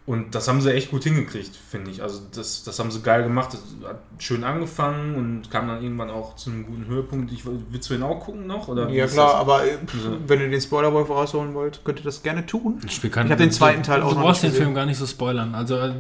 Und 0.08 0.36
das 0.36 0.48
haben 0.48 0.62
sie 0.62 0.74
echt 0.74 0.90
gut 0.90 1.04
hingekriegt, 1.04 1.52
finde 1.70 1.92
ich. 1.92 2.02
Also 2.02 2.22
das, 2.34 2.64
das 2.64 2.80
haben 2.80 2.92
sie 2.92 3.02
geil 3.02 3.24
gemacht. 3.24 3.50
Das 3.52 3.62
hat 3.90 4.00
schön 4.20 4.46
angefangen 4.46 5.16
und 5.16 5.52
kam 5.52 5.68
dann 5.68 5.84
irgendwann 5.84 6.10
auch 6.10 6.38
zu 6.38 6.50
einem 6.50 6.66
guten 6.66 6.86
Höhepunkt. 6.88 7.30
Ich, 7.34 7.42
willst 7.46 7.90
du 7.90 7.94
ihn 7.94 8.04
auch 8.04 8.22
gucken 8.22 8.48
noch? 8.48 8.70
Oder 8.70 8.88
Ja 8.88 9.06
klar, 9.06 9.32
das? 9.34 9.36
aber 9.36 9.66
äh, 9.66 9.78
pff, 9.86 9.96
Also- 9.96 10.18
wenn 10.26 10.40
ihr 10.40 10.50
den 10.50 10.62
Spoilerboy 10.62 11.04
vorausholen 11.04 11.54
wollt, 11.54 11.82
könnt 11.84 12.00
ihr 12.00 12.06
das 12.06 12.24
gerne 12.24 12.46
tun. 12.46 12.80
Ich, 12.88 13.04
Ich 13.04 13.16
hab 13.18 13.38
den 13.38 13.52
zweiten 13.52 13.84
Teil 13.84 14.02
auch 14.02 14.12
Du 14.12 14.16
noch 14.16 14.22
brauchst 14.24 14.44
den 14.44 14.54
Film 14.54 14.74
gar 14.74 14.86
nicht 14.86 14.98
so 14.98 15.06
spoilern. 15.06 15.54
Also 15.54 15.76
äh, 15.76 15.92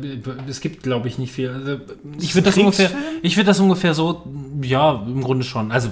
es 0.47 0.61
gibt, 0.61 0.83
glaube 0.83 1.09
ich, 1.09 1.17
nicht 1.17 1.33
viel. 1.33 1.49
Also, 1.49 1.77
ich 2.17 2.33
würde 2.33 2.45
das 2.45 2.57
ungefähr, 2.57 2.89
ich 3.21 3.35
würde 3.35 3.47
das 3.47 3.59
ungefähr 3.59 3.93
so, 3.93 4.23
ja, 4.61 5.03
im 5.05 5.21
Grunde 5.21 5.43
schon. 5.43 5.69
Also, 5.73 5.89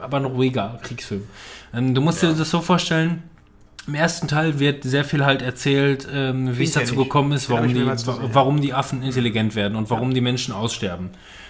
aber 0.00 0.18
ein 0.18 0.26
ruhiger 0.26 0.78
Kriegsfilm. 0.84 1.24
Ähm, 1.74 1.92
Du 1.92 2.00
musst 2.02 2.22
dir 2.22 2.32
das 2.32 2.50
so 2.50 2.60
vorstellen. 2.60 3.24
Im 3.88 3.94
ersten 3.94 4.28
Teil 4.28 4.58
wird 4.60 4.84
sehr 4.84 5.02
viel 5.02 5.24
halt 5.24 5.40
erzählt, 5.40 6.06
ähm, 6.12 6.58
wie 6.58 6.64
es 6.64 6.72
dazu 6.72 6.92
ich. 6.92 6.98
gekommen 7.00 7.32
ist, 7.32 7.48
warum 7.48 7.72
die, 7.72 7.80
ja. 7.80 7.96
warum 8.34 8.60
die 8.60 8.74
Affen 8.74 9.02
intelligent 9.02 9.54
werden 9.54 9.76
und 9.76 9.88
warum 9.88 10.12
die 10.12 10.20
Menschen 10.20 10.52
aussterben. 10.52 11.08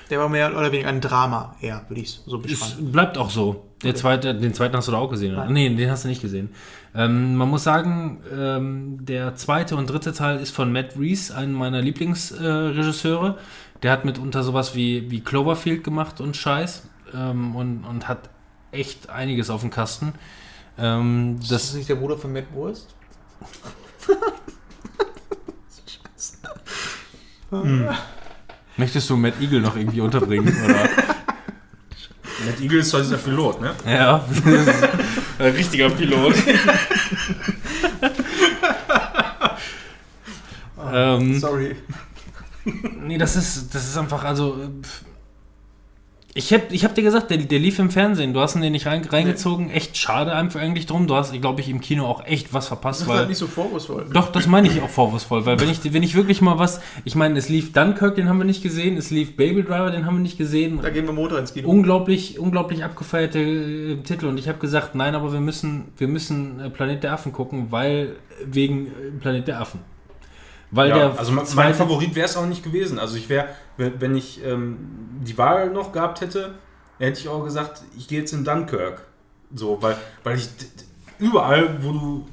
Der 0.09 0.21
war 0.21 0.29
mehr 0.29 0.57
oder 0.57 0.71
weniger 0.71 0.89
ein 0.89 1.01
Drama, 1.01 1.57
eher, 1.61 1.83
würde 1.89 2.01
ich 2.01 2.21
so 2.25 2.37
Es 2.37 2.43
beschreiben. 2.43 2.93
bleibt 2.93 3.19
auch 3.19 3.31
so. 3.31 3.65
Der 3.83 3.97
zweite, 3.97 4.37
den 4.37 4.55
zweiten 4.55 4.77
hast 4.77 4.87
du 4.87 4.93
da 4.93 4.99
auch 4.99 5.11
gesehen, 5.11 5.35
oder? 5.35 5.47
Nee, 5.51 5.69
den 5.75 5.91
hast 5.91 6.05
du 6.05 6.09
nicht 6.09 6.23
gesehen. 6.23 6.51
Ähm, 6.95 7.35
man 7.35 7.49
muss 7.49 7.65
sagen, 7.65 8.21
ähm, 8.33 9.05
der 9.05 9.35
zweite 9.35 9.75
und 9.75 9.91
dritte 9.91 10.13
Teil 10.13 10.39
ist 10.39 10.55
von 10.55 10.73
Matt 10.73 10.97
Reeves, 10.99 11.33
einem 11.33 11.55
meiner 11.55 11.83
Lieblingsregisseure. 11.83 13.31
Äh, 13.31 13.81
der 13.83 13.91
hat 13.91 14.05
mitunter 14.05 14.45
sowas 14.45 14.77
wie, 14.77 15.11
wie 15.11 15.21
Cloverfield 15.21 15.83
gemacht 15.83 16.21
und 16.21 16.37
Scheiß 16.37 16.89
ähm, 17.15 17.57
und, 17.57 17.85
und 17.85 18.07
hat 18.07 18.31
echt 18.71 19.11
einiges 19.11 19.51
auf 19.51 19.61
dem 19.61 19.71
Kasten. 19.71 20.13
Ähm, 20.79 21.37
Das 21.41 21.49
das, 21.49 21.65
ist 21.65 21.75
nicht 21.75 21.89
der 21.89 21.97
Bruder 21.97 22.17
von 22.17 22.33
Matt 22.33 22.53
Wurst? 22.53 22.95
möchtest 28.77 29.09
du 29.11 29.17
Matt 29.17 29.35
Eagle 29.41 29.61
noch 29.61 29.77
irgendwie 29.77 30.01
unterbringen? 30.01 30.55
Oder? 30.65 30.89
Matt 32.47 32.61
Eagle 32.61 32.81
ist 32.81 32.93
doch 32.95 33.01
dieser 33.01 33.17
Pilot, 33.19 33.61
ne? 33.61 33.75
ja, 33.87 34.25
ein 35.39 35.53
richtiger 35.53 35.91
Pilot. 35.91 36.35
ähm, 40.93 41.39
Sorry. 41.41 41.77
Nee, 43.01 43.19
das 43.19 43.35
ist, 43.37 43.75
das 43.75 43.89
ist 43.89 43.97
einfach, 43.97 44.23
also. 44.25 44.55
äh, 44.63 44.83
pf. 44.83 45.03
Ich 46.39 46.53
hab, 46.53 46.71
ich 46.71 46.85
hab 46.85 46.95
dir 46.95 47.03
gesagt, 47.03 47.31
der, 47.31 47.39
der 47.39 47.59
lief 47.59 47.81
im 47.81 47.91
Fernsehen. 47.91 48.33
Du 48.33 48.39
hast 48.39 48.55
ihn 48.55 48.63
dir 48.63 48.71
nicht 48.71 48.87
rein, 48.87 49.05
reingezogen. 49.05 49.71
Echt 49.71 49.97
schade 49.97 50.33
einfach 50.33 50.61
eigentlich 50.61 50.87
drum. 50.87 51.09
Du 51.09 51.17
hast, 51.17 51.33
glaube 51.33 51.61
ich, 51.61 51.69
im 51.69 51.81
Kino 51.81 52.07
auch 52.07 52.25
echt 52.25 52.55
was 52.55 52.69
verpasst. 52.69 53.01
Das 53.01 53.07
ist 53.07 53.13
Weil, 53.13 53.19
halt 53.19 53.29
nicht 53.29 53.39
so 53.39 53.49
vorwurfsvoll. 53.49 54.07
doch, 54.13 54.31
das 54.31 54.47
meine 54.47 54.69
ich 54.69 54.81
auch 54.81 54.89
vorwurfsvoll. 54.89 55.45
Weil 55.47 55.59
wenn 55.59 55.69
ich, 55.69 55.93
wenn 55.93 56.05
ich 56.05 56.15
wirklich 56.15 56.41
mal 56.41 56.57
was. 56.57 56.81
Ich 57.05 57.17
meine, 57.17 57.37
es 57.37 57.49
lief 57.49 57.73
Dunkirk, 57.73 58.15
den 58.15 58.29
haben 58.29 58.39
wir 58.39 58.45
nicht 58.45 58.63
gesehen. 58.63 58.97
Es 58.97 59.11
lief 59.11 59.37
Baby 59.37 59.65
Driver, 59.65 59.91
den 59.91 60.07
haben 60.07 60.15
wir 60.15 60.23
nicht 60.23 60.39
gesehen. 60.39 60.79
Da 60.81 60.91
gehen 60.91 61.07
wir 61.07 61.13
Motor 61.13 61.41
ins 61.41 61.53
Kino. 61.53 61.69
Unglaublich, 61.69 62.39
unglaublich 62.39 62.85
abgefeierte 62.85 63.41
äh, 63.41 63.97
Titel. 64.05 64.27
Und 64.27 64.39
ich 64.39 64.47
habe 64.47 64.59
gesagt, 64.59 64.95
nein, 64.95 65.17
aber 65.17 65.33
wir 65.33 65.41
müssen, 65.41 65.87
wir 65.97 66.07
müssen 66.07 66.61
äh, 66.61 66.71
Planet 66.71 67.03
der 67.03 67.15
Affen 67.15 67.33
gucken, 67.33 67.73
weil 67.73 68.15
wegen 68.47 68.87
äh, 68.87 69.11
Planet 69.21 69.49
der 69.49 69.61
Affen. 69.61 69.81
Weil 70.71 70.91
Ja, 70.91 70.99
der 70.99 71.19
also 71.19 71.33
mein, 71.33 71.75
Favorit 71.75 72.15
wäre 72.15 72.27
es 72.27 72.37
auch 72.37 72.47
nicht 72.47 72.63
gewesen. 72.63 72.99
Also 72.99 73.17
ich 73.17 73.29
wäre, 73.29 73.49
wenn 73.77 74.15
ich 74.15 74.45
ähm, 74.45 74.77
die 75.25 75.37
Wahl 75.39 75.71
noch 75.71 75.93
gehabt 75.93 76.21
hätte, 76.21 76.55
hätte 76.99 77.21
ich 77.21 77.29
auch 77.29 77.45
gesagt, 77.45 77.83
ich 77.97 78.09
gehe 78.09 78.21
jetzt 78.21 78.33
in 78.33 78.45
Dunkirk. 78.45 79.07
So, 79.55 79.81
weil, 79.81 79.97
weil 80.25 80.37
ich 80.37 80.49
überall, 81.19 81.83
wo 81.83 81.93
du 81.93 82.27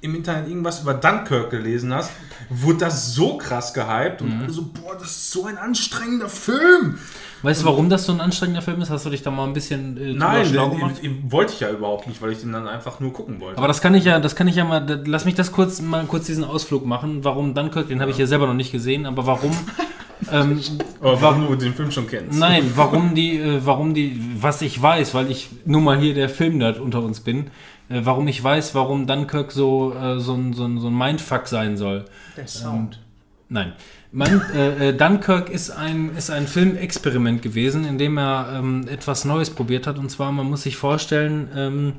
im 0.00 0.14
Internet 0.14 0.48
irgendwas 0.48 0.82
über 0.82 0.94
Dunkirk 0.94 1.50
gelesen 1.50 1.94
hast, 1.94 2.10
wurde 2.50 2.78
das 2.78 3.14
so 3.14 3.36
krass 3.36 3.74
gehypt 3.74 4.22
und 4.22 4.40
alle 4.40 4.50
so, 4.50 4.62
boah, 4.62 4.94
das 4.94 5.10
ist 5.10 5.30
so 5.32 5.44
ein 5.46 5.58
anstrengender 5.58 6.28
Film. 6.28 6.98
Weißt 7.42 7.62
du, 7.62 7.66
warum 7.66 7.88
das 7.88 8.04
so 8.04 8.12
ein 8.12 8.20
anstrengender 8.20 8.62
Film 8.62 8.80
ist? 8.82 8.90
Hast 8.90 9.06
du 9.06 9.10
dich 9.10 9.22
da 9.22 9.30
mal 9.30 9.46
ein 9.46 9.52
bisschen 9.52 9.96
äh, 9.96 10.12
Nein, 10.12 10.44
schlau 10.46 10.70
gemacht? 10.70 10.96
den 11.02 11.30
wollte 11.30 11.52
ich 11.52 11.60
ja 11.60 11.70
überhaupt 11.70 12.08
nicht, 12.08 12.20
weil 12.20 12.32
ich 12.32 12.38
den 12.40 12.52
dann 12.52 12.66
einfach 12.66 12.98
nur 13.00 13.12
gucken 13.12 13.40
wollte. 13.40 13.58
Aber 13.58 13.68
das 13.68 13.80
kann 13.80 13.94
ich 13.94 14.04
ja, 14.04 14.18
das 14.18 14.34
kann 14.34 14.48
ich 14.48 14.56
ja 14.56 14.64
mal, 14.64 14.80
da- 14.84 14.98
lass 15.04 15.24
mich 15.24 15.34
das 15.36 15.52
kurz 15.52 15.80
mal 15.80 16.04
kurz 16.06 16.26
diesen 16.26 16.42
Ausflug 16.42 16.84
machen. 16.84 17.22
Warum 17.22 17.54
Dunkirk, 17.54 17.88
den 17.88 18.00
habe 18.00 18.10
ich 18.10 18.18
ja 18.18 18.26
selber 18.26 18.46
noch 18.48 18.54
nicht 18.54 18.72
gesehen, 18.72 19.06
aber 19.06 19.24
warum? 19.26 19.52
ähm, 20.32 20.60
Aber 21.00 21.22
warum 21.22 21.46
du 21.46 21.54
den 21.54 21.74
Film 21.74 21.92
schon 21.92 22.08
kennst. 22.08 22.36
nein, 22.38 22.72
warum 22.74 23.14
die, 23.14 23.38
äh, 23.38 23.60
warum 23.64 23.94
die, 23.94 24.20
was 24.40 24.60
ich 24.62 24.80
weiß, 24.82 25.14
weil 25.14 25.30
ich 25.30 25.48
nun 25.64 25.84
mal 25.84 25.96
hier 25.98 26.14
der 26.14 26.28
Filmnerd 26.28 26.80
unter 26.80 27.02
uns 27.02 27.20
bin, 27.20 27.50
äh, 27.88 28.00
warum 28.04 28.28
ich 28.28 28.42
weiß, 28.42 28.74
warum 28.74 29.06
Dunkirk 29.06 29.52
so, 29.52 29.94
äh, 29.94 30.18
so, 30.20 30.34
ein, 30.34 30.52
so, 30.52 30.64
ein, 30.64 30.78
so 30.78 30.88
ein 30.88 30.96
Mindfuck 30.96 31.48
sein 31.48 31.76
soll. 31.76 32.04
Der 32.36 32.46
Sound. 32.46 33.00
Nein. 33.48 33.72
Man, 34.10 34.40
äh, 34.54 34.88
äh, 34.88 34.96
Dunkirk 34.96 35.50
ist 35.50 35.70
ein, 35.70 36.16
ist 36.16 36.30
ein 36.30 36.46
Filmexperiment 36.46 37.42
gewesen, 37.42 37.84
in 37.84 37.98
dem 37.98 38.16
er 38.18 38.54
ähm, 38.54 38.86
etwas 38.88 39.24
Neues 39.24 39.50
probiert 39.50 39.86
hat. 39.86 39.98
Und 39.98 40.10
zwar, 40.10 40.32
man 40.32 40.48
muss 40.48 40.62
sich 40.62 40.76
vorstellen, 40.76 41.48
ähm, 41.54 41.92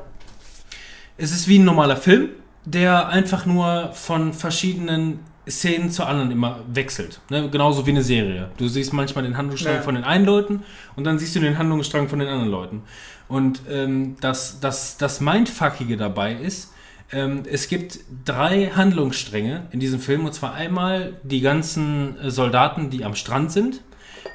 es 1.17 1.31
ist 1.31 1.47
wie 1.47 1.59
ein 1.59 1.65
normaler 1.65 1.97
Film, 1.97 2.29
der 2.65 3.09
einfach 3.09 3.45
nur 3.45 3.91
von 3.93 4.33
verschiedenen 4.33 5.19
Szenen 5.47 5.89
zu 5.91 6.03
anderen 6.03 6.31
immer 6.31 6.59
wechselt. 6.71 7.21
Ne? 7.29 7.49
Genauso 7.49 7.85
wie 7.85 7.91
eine 7.91 8.03
Serie. 8.03 8.49
Du 8.57 8.67
siehst 8.67 8.93
manchmal 8.93 9.23
den 9.23 9.37
Handlungsstrang 9.37 9.75
Ja. 9.75 9.81
von 9.81 9.95
den 9.95 10.03
einen 10.03 10.25
Leuten 10.25 10.63
und 10.95 11.03
dann 11.03 11.17
siehst 11.19 11.35
du 11.35 11.39
den 11.39 11.57
Handlungsstrang 11.57 12.07
von 12.09 12.19
den 12.19 12.27
anderen 12.27 12.51
Leuten. 12.51 12.83
Und 13.29 13.61
ähm, 13.69 14.17
das, 14.19 14.59
das, 14.59 14.97
das 14.97 15.21
Mindfuckige 15.21 15.95
dabei 15.95 16.33
ist, 16.33 16.73
Ähm, 17.11 17.41
es 17.51 17.67
gibt 17.69 17.99
drei 18.23 18.67
Handlungsstränge 18.75 19.67
in 19.71 19.79
diesem 19.79 19.99
Film. 19.99 20.25
Und 20.25 20.33
zwar 20.33 20.53
einmal 20.53 21.13
die 21.23 21.41
ganzen 21.41 22.19
äh, 22.19 22.29
Soldaten, 22.29 22.91
die 22.91 23.03
am 23.03 23.15
Strand 23.15 23.51
sind. 23.51 23.81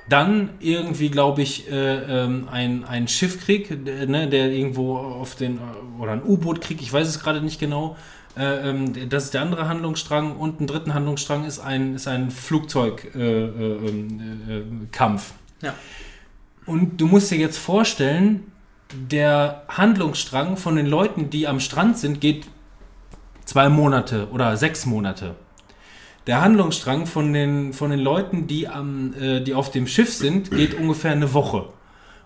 Dann 0.08 0.50
irgendwie, 0.58 1.08
glaube 1.08 1.42
ich, 1.42 1.70
äh, 1.70 2.24
ähm, 2.24 2.48
ein, 2.50 2.84
ein 2.84 3.06
Schiffkrieg, 3.06 3.70
äh, 3.70 4.06
ne, 4.06 4.28
der 4.28 4.50
irgendwo 4.50 4.96
auf 4.96 5.36
den, 5.36 5.58
äh, 5.58 6.00
oder 6.00 6.12
ein 6.12 6.22
U-Boot-Krieg, 6.24 6.82
ich 6.82 6.92
weiß 6.92 7.06
es 7.06 7.20
gerade 7.20 7.40
nicht 7.40 7.60
genau. 7.60 7.96
Äh, 8.36 8.70
ähm, 8.70 9.08
das 9.08 9.26
ist 9.26 9.34
der 9.34 9.42
andere 9.42 9.68
Handlungsstrang. 9.68 10.36
Und 10.36 10.60
ein 10.60 10.66
dritten 10.66 10.94
Handlungsstrang 10.94 11.44
ist 11.44 11.60
ein, 11.60 11.94
ist 11.94 12.08
ein 12.08 12.32
Flugzeugkampf. 12.32 13.14
Äh, 13.14 13.44
ähm, 13.86 14.88
Ja. 15.62 15.74
Und 16.66 17.00
du 17.00 17.06
musst 17.06 17.30
dir 17.30 17.38
jetzt 17.38 17.58
vorstellen, 17.58 18.50
der 18.92 19.62
Handlungsstrang 19.68 20.56
von 20.56 20.76
den 20.76 20.86
Leuten, 20.86 21.30
die 21.30 21.46
am 21.46 21.60
Strand 21.60 21.98
sind, 21.98 22.20
geht 22.20 22.46
zwei 23.44 23.68
Monate 23.68 24.28
oder 24.32 24.56
sechs 24.56 24.86
Monate. 24.86 25.34
Der 26.26 26.40
Handlungsstrang 26.40 27.06
von 27.06 27.32
den, 27.32 27.72
von 27.72 27.90
den 27.90 28.00
Leuten, 28.00 28.46
die, 28.46 28.66
am, 28.68 29.14
äh, 29.14 29.40
die 29.40 29.54
auf 29.54 29.70
dem 29.70 29.86
Schiff 29.86 30.12
sind, 30.12 30.50
geht 30.50 30.74
ungefähr 30.74 31.12
eine 31.12 31.34
Woche. 31.34 31.68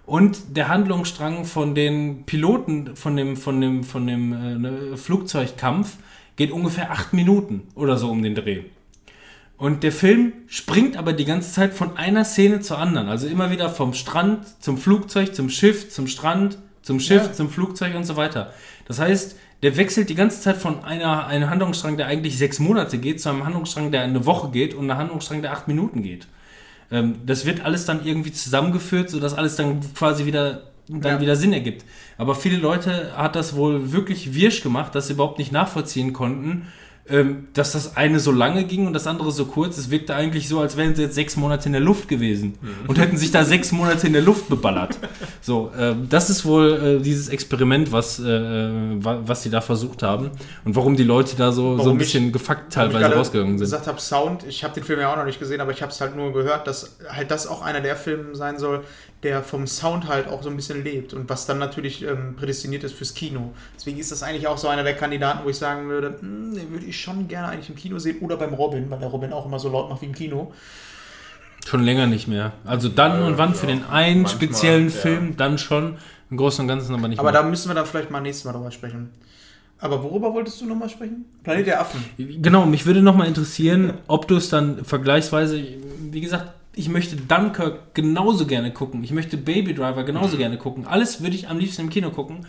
Und 0.06 0.56
der 0.56 0.68
Handlungsstrang 0.68 1.44
von 1.44 1.74
den 1.74 2.24
Piloten 2.24 2.96
von 2.96 3.16
dem, 3.16 3.36
von 3.36 3.60
dem, 3.60 3.84
von 3.84 4.06
dem 4.06 4.32
äh, 4.32 4.58
ne, 4.58 4.96
Flugzeugkampf 4.96 5.96
geht 6.36 6.52
ungefähr 6.52 6.92
acht 6.92 7.12
Minuten 7.12 7.66
oder 7.74 7.96
so 7.96 8.10
um 8.10 8.22
den 8.22 8.34
Dreh. 8.34 8.62
Und 9.58 9.82
der 9.82 9.90
Film 9.92 10.32
springt 10.46 10.96
aber 10.96 11.12
die 11.12 11.24
ganze 11.24 11.52
Zeit 11.52 11.74
von 11.74 11.96
einer 11.96 12.24
Szene 12.24 12.60
zur 12.60 12.78
anderen. 12.78 13.08
Also 13.08 13.26
immer 13.26 13.50
wieder 13.50 13.68
vom 13.70 13.92
Strand 13.92 14.46
zum 14.60 14.78
Flugzeug, 14.78 15.34
zum 15.34 15.50
Schiff, 15.50 15.90
zum 15.90 16.06
Strand, 16.06 16.58
zum 16.82 17.00
Schiff, 17.00 17.24
Ja. 17.26 17.32
zum 17.32 17.50
Flugzeug 17.50 17.94
und 17.96 18.04
so 18.04 18.16
weiter. 18.16 18.52
Das 18.86 19.00
heißt, 19.00 19.36
der 19.64 19.76
wechselt 19.76 20.08
die 20.10 20.14
ganze 20.14 20.40
Zeit 20.40 20.56
von 20.58 20.84
einer, 20.84 21.26
einem 21.26 21.50
Handlungsstrang, 21.50 21.96
der 21.96 22.06
eigentlich 22.06 22.38
sechs 22.38 22.60
Monate 22.60 22.98
geht, 22.98 23.20
zu 23.20 23.28
einem 23.30 23.44
Handlungsstrang, 23.44 23.90
der 23.90 24.02
eine 24.02 24.24
Woche 24.24 24.50
geht 24.50 24.74
und 24.74 24.88
einem 24.88 25.00
Handlungsstrang, 25.00 25.42
der 25.42 25.52
acht 25.52 25.66
Minuten 25.66 26.04
geht. 26.04 26.28
Ähm, 26.92 27.16
das 27.26 27.44
wird 27.44 27.64
alles 27.64 27.84
dann 27.84 28.06
irgendwie 28.06 28.32
zusammengeführt, 28.32 29.10
sodass 29.10 29.34
alles 29.34 29.56
dann 29.56 29.80
quasi 29.94 30.24
wieder, 30.24 30.68
dann 30.88 31.14
Ja. 31.16 31.20
wieder 31.20 31.34
Sinn 31.34 31.52
ergibt. 31.52 31.84
Aber 32.16 32.36
viele 32.36 32.58
Leute 32.58 33.12
hat 33.16 33.34
das 33.34 33.56
wohl 33.56 33.90
wirklich 33.92 34.34
wirsch 34.34 34.62
gemacht, 34.62 34.94
dass 34.94 35.08
sie 35.08 35.14
überhaupt 35.14 35.38
nicht 35.40 35.50
nachvollziehen 35.50 36.12
konnten, 36.12 36.68
ähm, 37.10 37.48
dass 37.54 37.72
das 37.72 37.96
eine 37.96 38.20
so 38.20 38.32
lange 38.32 38.64
ging 38.64 38.86
und 38.86 38.92
das 38.92 39.06
andere 39.06 39.32
so 39.32 39.46
kurz. 39.46 39.78
Es 39.78 39.90
wirkte 39.90 40.14
eigentlich 40.14 40.48
so, 40.48 40.60
als 40.60 40.76
wären 40.76 40.94
sie 40.94 41.02
jetzt 41.02 41.14
sechs 41.14 41.36
Monate 41.36 41.66
in 41.66 41.72
der 41.72 41.80
Luft 41.80 42.08
gewesen 42.08 42.54
und 42.86 42.98
hätten 42.98 43.16
sich 43.16 43.30
da 43.30 43.44
sechs 43.44 43.72
Monate 43.72 44.06
in 44.06 44.12
der 44.12 44.22
Luft 44.22 44.48
beballert. 44.48 44.98
So, 45.40 45.70
ähm, 45.78 46.06
das 46.08 46.30
ist 46.30 46.44
wohl 46.44 46.98
äh, 46.98 47.02
dieses 47.02 47.28
Experiment, 47.28 47.92
was, 47.92 48.18
äh, 48.20 48.24
wa- 48.24 49.20
was 49.24 49.42
sie 49.42 49.50
da 49.50 49.60
versucht 49.60 50.02
haben 50.02 50.30
und 50.64 50.76
warum 50.76 50.96
die 50.96 51.04
Leute 51.04 51.36
da 51.36 51.52
so, 51.52 51.78
so 51.78 51.90
ein 51.90 51.96
ich- 51.96 51.98
bisschen 52.00 52.32
gefuckt 52.32 52.64
ich 52.68 52.74
teilweise 52.74 52.98
gerade 52.98 53.14
rausgegangen 53.16 53.58
sind. 53.58 53.64
gesagt 53.64 53.86
habe, 53.86 54.00
Sound, 54.00 54.44
ich 54.46 54.64
habe 54.64 54.74
den 54.74 54.84
Film 54.84 55.00
ja 55.00 55.12
auch 55.12 55.16
noch 55.16 55.24
nicht 55.24 55.38
gesehen, 55.38 55.60
aber 55.60 55.72
ich 55.72 55.82
habe 55.82 55.92
es 55.92 56.00
halt 56.00 56.16
nur 56.16 56.32
gehört, 56.32 56.66
dass 56.66 56.96
halt 57.08 57.30
das 57.30 57.46
auch 57.46 57.62
einer 57.62 57.80
der 57.80 57.96
Filme 57.96 58.34
sein 58.34 58.58
soll, 58.58 58.82
der 59.22 59.42
vom 59.42 59.66
Sound 59.66 60.06
halt 60.06 60.28
auch 60.28 60.42
so 60.42 60.48
ein 60.50 60.54
bisschen 60.56 60.84
lebt 60.84 61.12
und 61.12 61.28
was 61.28 61.44
dann 61.46 61.58
natürlich 61.58 62.02
ähm, 62.04 62.36
prädestiniert 62.36 62.84
ist 62.84 62.94
fürs 62.94 63.14
Kino. 63.14 63.52
Deswegen 63.76 63.98
ist 63.98 64.12
das 64.12 64.22
eigentlich 64.22 64.46
auch 64.46 64.58
so 64.58 64.68
einer 64.68 64.84
der 64.84 64.94
Kandidaten, 64.94 65.40
wo 65.44 65.48
ich 65.50 65.56
sagen 65.56 65.88
würde, 65.88 66.16
hm, 66.20 66.54
den 66.54 66.70
würde 66.70 66.86
ich 66.86 66.97
schon 67.00 67.28
gerne 67.28 67.48
eigentlich 67.48 67.68
im 67.68 67.76
Kino 67.76 67.98
sehen 67.98 68.18
oder 68.20 68.36
beim 68.36 68.54
Robin, 68.54 68.90
weil 68.90 68.98
der 68.98 69.08
Robin 69.08 69.32
auch 69.32 69.46
immer 69.46 69.58
so 69.58 69.68
laut 69.70 69.88
macht 69.88 70.02
wie 70.02 70.06
im 70.06 70.14
Kino. 70.14 70.52
Schon 71.66 71.82
länger 71.84 72.06
nicht 72.06 72.28
mehr. 72.28 72.52
Also 72.64 72.88
dann 72.88 73.20
Ja, 73.20 73.26
und 73.26 73.38
wann 73.38 73.50
ja. 73.50 73.54
für 73.56 73.66
den 73.66 73.84
einen 73.84 74.22
Manchmal, 74.22 74.48
speziellen 74.48 74.84
ja. 74.86 74.90
Film, 74.94 75.36
dann 75.36 75.58
schon. 75.58 75.98
Im 76.30 76.36
Großen 76.36 76.62
und 76.62 76.68
Ganzen 76.68 76.94
aber 76.94 77.08
nicht 77.08 77.18
Aber 77.18 77.32
mehr. 77.32 77.42
da 77.42 77.48
müssen 77.48 77.68
wir 77.70 77.74
dann 77.74 77.86
vielleicht 77.86 78.10
mal 78.10 78.20
nächstes 78.20 78.44
Mal 78.44 78.52
drüber 78.52 78.70
sprechen. 78.70 79.10
Aber 79.80 80.02
worüber 80.02 80.34
wolltest 80.34 80.60
du 80.60 80.66
nochmal 80.66 80.88
sprechen? 80.88 81.24
Planet 81.44 81.66
der 81.66 81.80
Affen. 81.80 82.04
Genau, 82.18 82.66
mich 82.66 82.84
würde 82.84 83.00
nochmal 83.00 83.28
interessieren, 83.28 83.94
ob 84.08 84.26
du 84.28 84.36
es 84.36 84.48
dann 84.48 84.84
vergleichsweise, 84.84 85.62
wie 86.10 86.20
gesagt, 86.20 86.52
ich 86.74 86.88
möchte 86.88 87.16
Dunkirk 87.16 87.94
genauso 87.94 88.46
gerne 88.46 88.72
gucken. 88.72 89.02
Ich 89.04 89.10
möchte 89.12 89.36
Baby 89.36 89.74
Driver 89.74 90.04
genauso 90.04 90.36
gerne 90.36 90.58
gucken. 90.58 90.86
Alles 90.86 91.22
würde 91.22 91.34
ich 91.36 91.48
am 91.48 91.58
liebsten 91.58 91.82
im 91.82 91.90
Kino 91.90 92.10
gucken. 92.10 92.46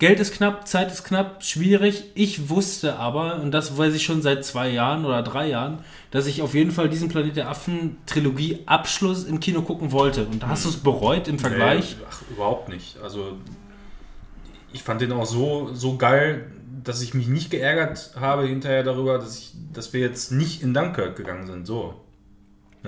Geld 0.00 0.18
ist 0.18 0.34
knapp, 0.34 0.66
Zeit 0.66 0.90
ist 0.90 1.04
knapp, 1.04 1.42
schwierig. 1.44 2.04
Ich 2.14 2.48
wusste 2.48 2.96
aber, 2.96 3.36
und 3.40 3.52
das 3.52 3.78
weiß 3.78 3.94
ich 3.94 4.02
schon 4.04 4.22
seit 4.22 4.44
zwei 4.44 4.68
Jahren 4.70 5.04
oder 5.04 5.22
drei 5.22 5.48
Jahren, 5.48 5.78
dass 6.10 6.26
ich 6.26 6.42
auf 6.42 6.52
jeden 6.54 6.72
Fall 6.72 6.88
diesen 6.88 7.08
Planet 7.08 7.36
der 7.36 7.48
Affen 7.48 7.96
Trilogie 8.04 8.58
Abschluss 8.66 9.24
im 9.24 9.38
Kino 9.40 9.62
gucken 9.62 9.92
wollte. 9.92 10.26
Und 10.26 10.44
hast 10.46 10.64
du 10.64 10.68
es 10.70 10.76
bereut 10.78 11.28
im 11.28 11.38
Vergleich? 11.38 11.96
Nee, 11.98 12.04
ach, 12.10 12.22
überhaupt 12.30 12.68
nicht. 12.68 12.96
Also 13.02 13.38
ich 14.72 14.82
fand 14.82 15.00
den 15.00 15.12
auch 15.12 15.26
so, 15.26 15.70
so 15.72 15.96
geil, 15.96 16.50
dass 16.82 17.00
ich 17.00 17.14
mich 17.14 17.28
nicht 17.28 17.50
geärgert 17.50 18.10
habe 18.18 18.46
hinterher 18.46 18.82
darüber, 18.82 19.18
dass, 19.18 19.38
ich, 19.38 19.52
dass 19.72 19.92
wir 19.92 20.00
jetzt 20.00 20.32
nicht 20.32 20.62
in 20.62 20.74
Dunkirk 20.74 21.16
gegangen 21.16 21.46
sind. 21.46 21.66
So. 21.66 21.94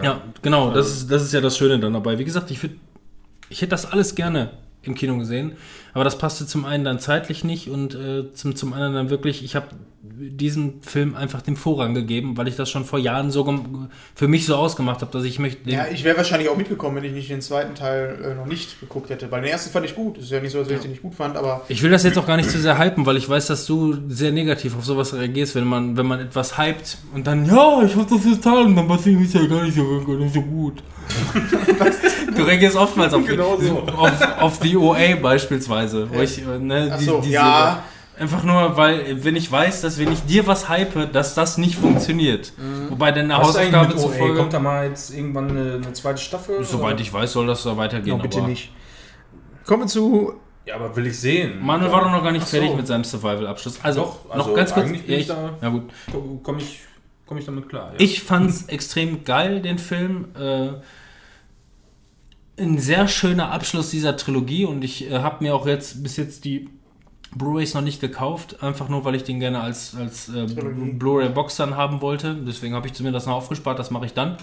Ja, 0.02 0.20
genau, 0.42 0.68
das 0.72 0.86
Also- 0.86 0.90
ist, 1.02 1.10
das 1.12 1.22
ist 1.22 1.32
ja 1.32 1.40
das 1.40 1.56
Schöne 1.56 1.78
dann 1.78 1.92
dabei. 1.92 2.18
Wie 2.18 2.24
gesagt, 2.24 2.50
ich, 2.50 2.58
ich 3.48 3.60
hätte 3.62 3.70
das 3.70 3.86
alles 3.90 4.14
gerne 4.16 4.50
im 4.82 4.94
Kino 4.94 5.16
gesehen, 5.18 5.56
aber 5.97 6.05
das 6.05 6.18
passte 6.18 6.47
zum 6.47 6.66
einen 6.66 6.85
dann 6.85 6.98
zeitlich 6.98 7.43
nicht 7.43 7.70
und 7.70 7.94
äh, 7.94 8.31
zum, 8.35 8.55
zum 8.55 8.74
anderen 8.74 8.93
dann 8.93 9.09
wirklich, 9.09 9.43
ich 9.43 9.56
habe 9.56 9.68
diesem 10.02 10.82
Film 10.82 11.14
einfach 11.14 11.40
den 11.40 11.56
Vorrang 11.56 11.94
gegeben, 11.94 12.36
weil 12.36 12.48
ich 12.48 12.55
das 12.55 12.68
schon 12.68 12.85
vor 12.85 12.98
Jahren 12.98 13.31
so 13.31 13.47
für 14.14 14.28
mich 14.28 14.44
so 14.44 14.56
ausgemacht 14.56 15.01
habe, 15.01 15.10
dass 15.10 15.24
ich 15.24 15.39
möchte. 15.39 15.70
Ja, 15.70 15.86
ich 15.90 16.05
wäre 16.05 16.18
wahrscheinlich 16.18 16.51
auch 16.51 16.56
mitgekommen, 16.59 16.97
wenn 16.97 17.05
ich 17.05 17.12
nicht 17.12 17.31
den 17.31 17.40
zweiten 17.40 17.74
Teil 17.74 18.18
äh, 18.23 18.35
noch 18.35 18.44
nicht 18.44 18.78
geguckt 18.78 19.09
hätte. 19.09 19.31
Weil 19.31 19.40
den 19.40 19.51
ersten 19.51 19.70
fand 19.70 19.86
ich 19.86 19.94
gut. 19.94 20.18
Ist 20.18 20.31
ja 20.31 20.40
nicht 20.40 20.52
so, 20.52 20.68
wenn 20.68 20.77
ich 20.77 20.82
den 20.82 20.90
nicht 20.90 21.02
gut 21.02 21.14
fand, 21.14 21.35
aber 21.35 21.62
Ich 21.68 21.82
will 21.82 21.90
das 21.90 22.02
jetzt 22.02 22.18
auch 22.18 22.27
gar 22.27 22.36
nicht 22.36 22.51
zu 22.51 22.59
sehr 22.59 22.78
hypen, 22.78 23.06
weil 23.06 23.16
ich 23.16 23.27
weiß, 23.27 23.47
dass 23.47 23.64
du 23.64 23.97
sehr 24.09 24.32
negativ 24.32 24.77
auf 24.77 24.85
sowas 24.85 25.14
reagierst, 25.14 25.55
wenn 25.55 25.64
man, 25.64 25.97
wenn 25.97 26.06
man 26.06 26.20
etwas 26.20 26.59
hypt 26.59 26.98
und 27.14 27.27
dann, 27.27 27.47
ja, 27.47 27.82
ich 27.82 27.97
hab 27.97 28.06
das 28.06 28.23
und 28.23 28.77
dann 28.77 28.86
passiert 28.86 29.23
es 29.23 29.32
ja 29.32 29.47
gar 29.47 29.62
nicht 29.62 29.77
so, 29.77 30.05
gar 30.06 30.16
nicht 30.16 30.35
so 30.35 30.43
gut. 30.43 30.82
du 32.36 32.43
reagierst 32.43 32.77
oftmals 32.77 33.14
auf, 33.14 33.24
Genau 33.24 33.59
so. 33.60 33.81
auf, 33.81 34.40
auf 34.40 34.59
die 34.60 34.77
OA 34.77 35.16
beispielsweise. 35.20 35.85
Wo 35.92 36.20
ich, 36.20 36.38
äh, 36.42 36.58
ne, 36.58 36.90
Ach 36.92 36.98
die- 36.98 37.04
so, 37.04 37.20
diese- 37.20 37.34
ja. 37.34 37.82
Einfach 38.18 38.42
nur, 38.44 38.78
weil, 38.78 39.22
wenn 39.24 39.36
ich 39.36 39.52
weiß, 39.52 39.82
dass 39.82 39.98
wenn 39.98 40.10
ich 40.10 40.22
dir 40.24 40.46
was 40.46 40.70
hype, 40.70 41.12
dass 41.12 41.34
das 41.34 41.58
nicht 41.58 41.76
funktioniert. 41.76 42.50
Wobei 42.88 43.12
deine 43.12 43.34
Was 43.36 43.50
ist 43.50 43.56
Hausaufgabe 43.58 43.88
mit 43.88 43.98
zufolge, 44.00 44.38
Kommt 44.38 44.52
da 44.54 44.58
mal 44.58 44.88
jetzt 44.88 45.10
irgendwann 45.14 45.50
eine, 45.50 45.74
eine 45.74 45.92
zweite 45.92 46.18
Staffel? 46.22 46.64
soweit 46.64 46.94
oder? 46.94 47.02
ich 47.02 47.12
weiß, 47.12 47.32
soll 47.32 47.46
das 47.46 47.62
da 47.64 47.76
weitergehen. 47.76 48.16
no, 48.16 48.22
bitte 48.22 48.38
aber 48.38 48.48
nicht. 48.48 48.70
Kommen 49.66 49.82
wir 49.82 49.86
zu. 49.88 50.32
Ja, 50.64 50.76
aber 50.76 50.96
will 50.96 51.06
ich 51.08 51.20
sehen. 51.20 51.62
Manuel 51.62 51.92
war 51.92 52.04
doch 52.04 52.10
noch 52.10 52.22
gar 52.24 52.32
nicht 52.32 52.46
so. 52.46 52.56
fertig 52.56 52.74
mit 52.74 52.86
seinem 52.86 53.04
Survival-Abschluss. 53.04 53.80
Also, 53.82 54.00
Doch, 54.00 54.30
also 54.30 54.48
noch 54.48 54.56
ganz 54.56 54.72
kurz. 54.72 54.86
Ja, 54.88 54.94
ich 54.96 55.08
ich, 55.10 55.26
da- 55.26 55.50
ja 55.60 55.68
gut. 55.68 55.82
Komme 56.42 56.58
ich, 56.62 56.80
komm 57.26 57.36
ich 57.36 57.44
damit 57.44 57.68
klar. 57.68 57.90
Ja. 57.92 58.00
Ich 58.00 58.22
fand's 58.22 58.64
extrem 58.68 59.24
geil, 59.24 59.60
den 59.60 59.78
Film. 59.78 60.28
Äh, 60.40 60.68
ein 62.58 62.78
sehr 62.78 63.08
schöner 63.08 63.52
Abschluss 63.52 63.90
dieser 63.90 64.16
Trilogie 64.16 64.64
und 64.64 64.82
ich 64.82 65.10
äh, 65.10 65.18
habe 65.18 65.44
mir 65.44 65.54
auch 65.54 65.66
jetzt 65.66 66.02
bis 66.02 66.16
jetzt 66.16 66.44
die 66.44 66.68
Blu-rays 67.34 67.74
noch 67.74 67.82
nicht 67.82 68.00
gekauft, 68.00 68.62
einfach 68.62 68.88
nur 68.88 69.04
weil 69.04 69.14
ich 69.14 69.24
den 69.24 69.40
gerne 69.40 69.60
als, 69.60 69.94
als 69.94 70.28
äh. 70.28 70.46
Blu-ray-Box 70.46 71.56
dann 71.56 71.76
haben 71.76 72.00
wollte. 72.00 72.34
Deswegen 72.34 72.74
habe 72.74 72.86
ich 72.86 72.98
mir 73.00 73.12
das 73.12 73.26
noch 73.26 73.34
aufgespart, 73.34 73.78
das 73.78 73.90
mache 73.90 74.06
ich 74.06 74.14
dann. 74.14 74.38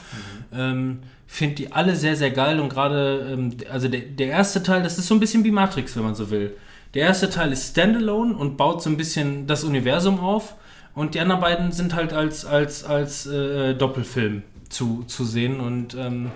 Ähm, 0.54 1.00
Finde 1.26 1.56
die 1.56 1.72
alle 1.72 1.96
sehr, 1.96 2.16
sehr 2.16 2.30
geil 2.30 2.60
und 2.60 2.70
gerade, 2.70 3.32
ähm, 3.34 3.58
also 3.72 3.88
der, 3.88 4.02
der 4.02 4.28
erste 4.28 4.62
Teil, 4.62 4.84
das 4.84 5.00
ist 5.00 5.08
so 5.08 5.16
ein 5.16 5.20
bisschen 5.20 5.44
wie 5.44 5.52
Matrix, 5.52 5.96
wenn 5.96 6.04
man 6.04 6.14
so 6.14 6.30
will. 6.30 6.56
Der 6.94 7.08
erste 7.08 7.30
Teil 7.30 7.52
ist 7.52 7.72
Standalone 7.72 8.36
und 8.36 8.58
baut 8.58 8.84
so 8.84 8.90
ein 8.90 8.98
bisschen 8.98 9.48
das 9.48 9.64
Universum 9.64 10.20
auf 10.20 10.56
und 10.94 11.16
die 11.16 11.20
anderen 11.20 11.42
beiden 11.42 11.72
sind 11.72 11.96
halt 11.96 12.14
als, 12.14 12.46
als, 12.46 12.84
als 12.84 13.26
äh, 13.26 13.74
Doppelfilm 13.74 14.44
zu, 14.70 15.04
zu 15.08 15.24
sehen 15.24 15.60
und 15.60 15.96
ähm, 15.96 16.28
äh, 16.28 16.30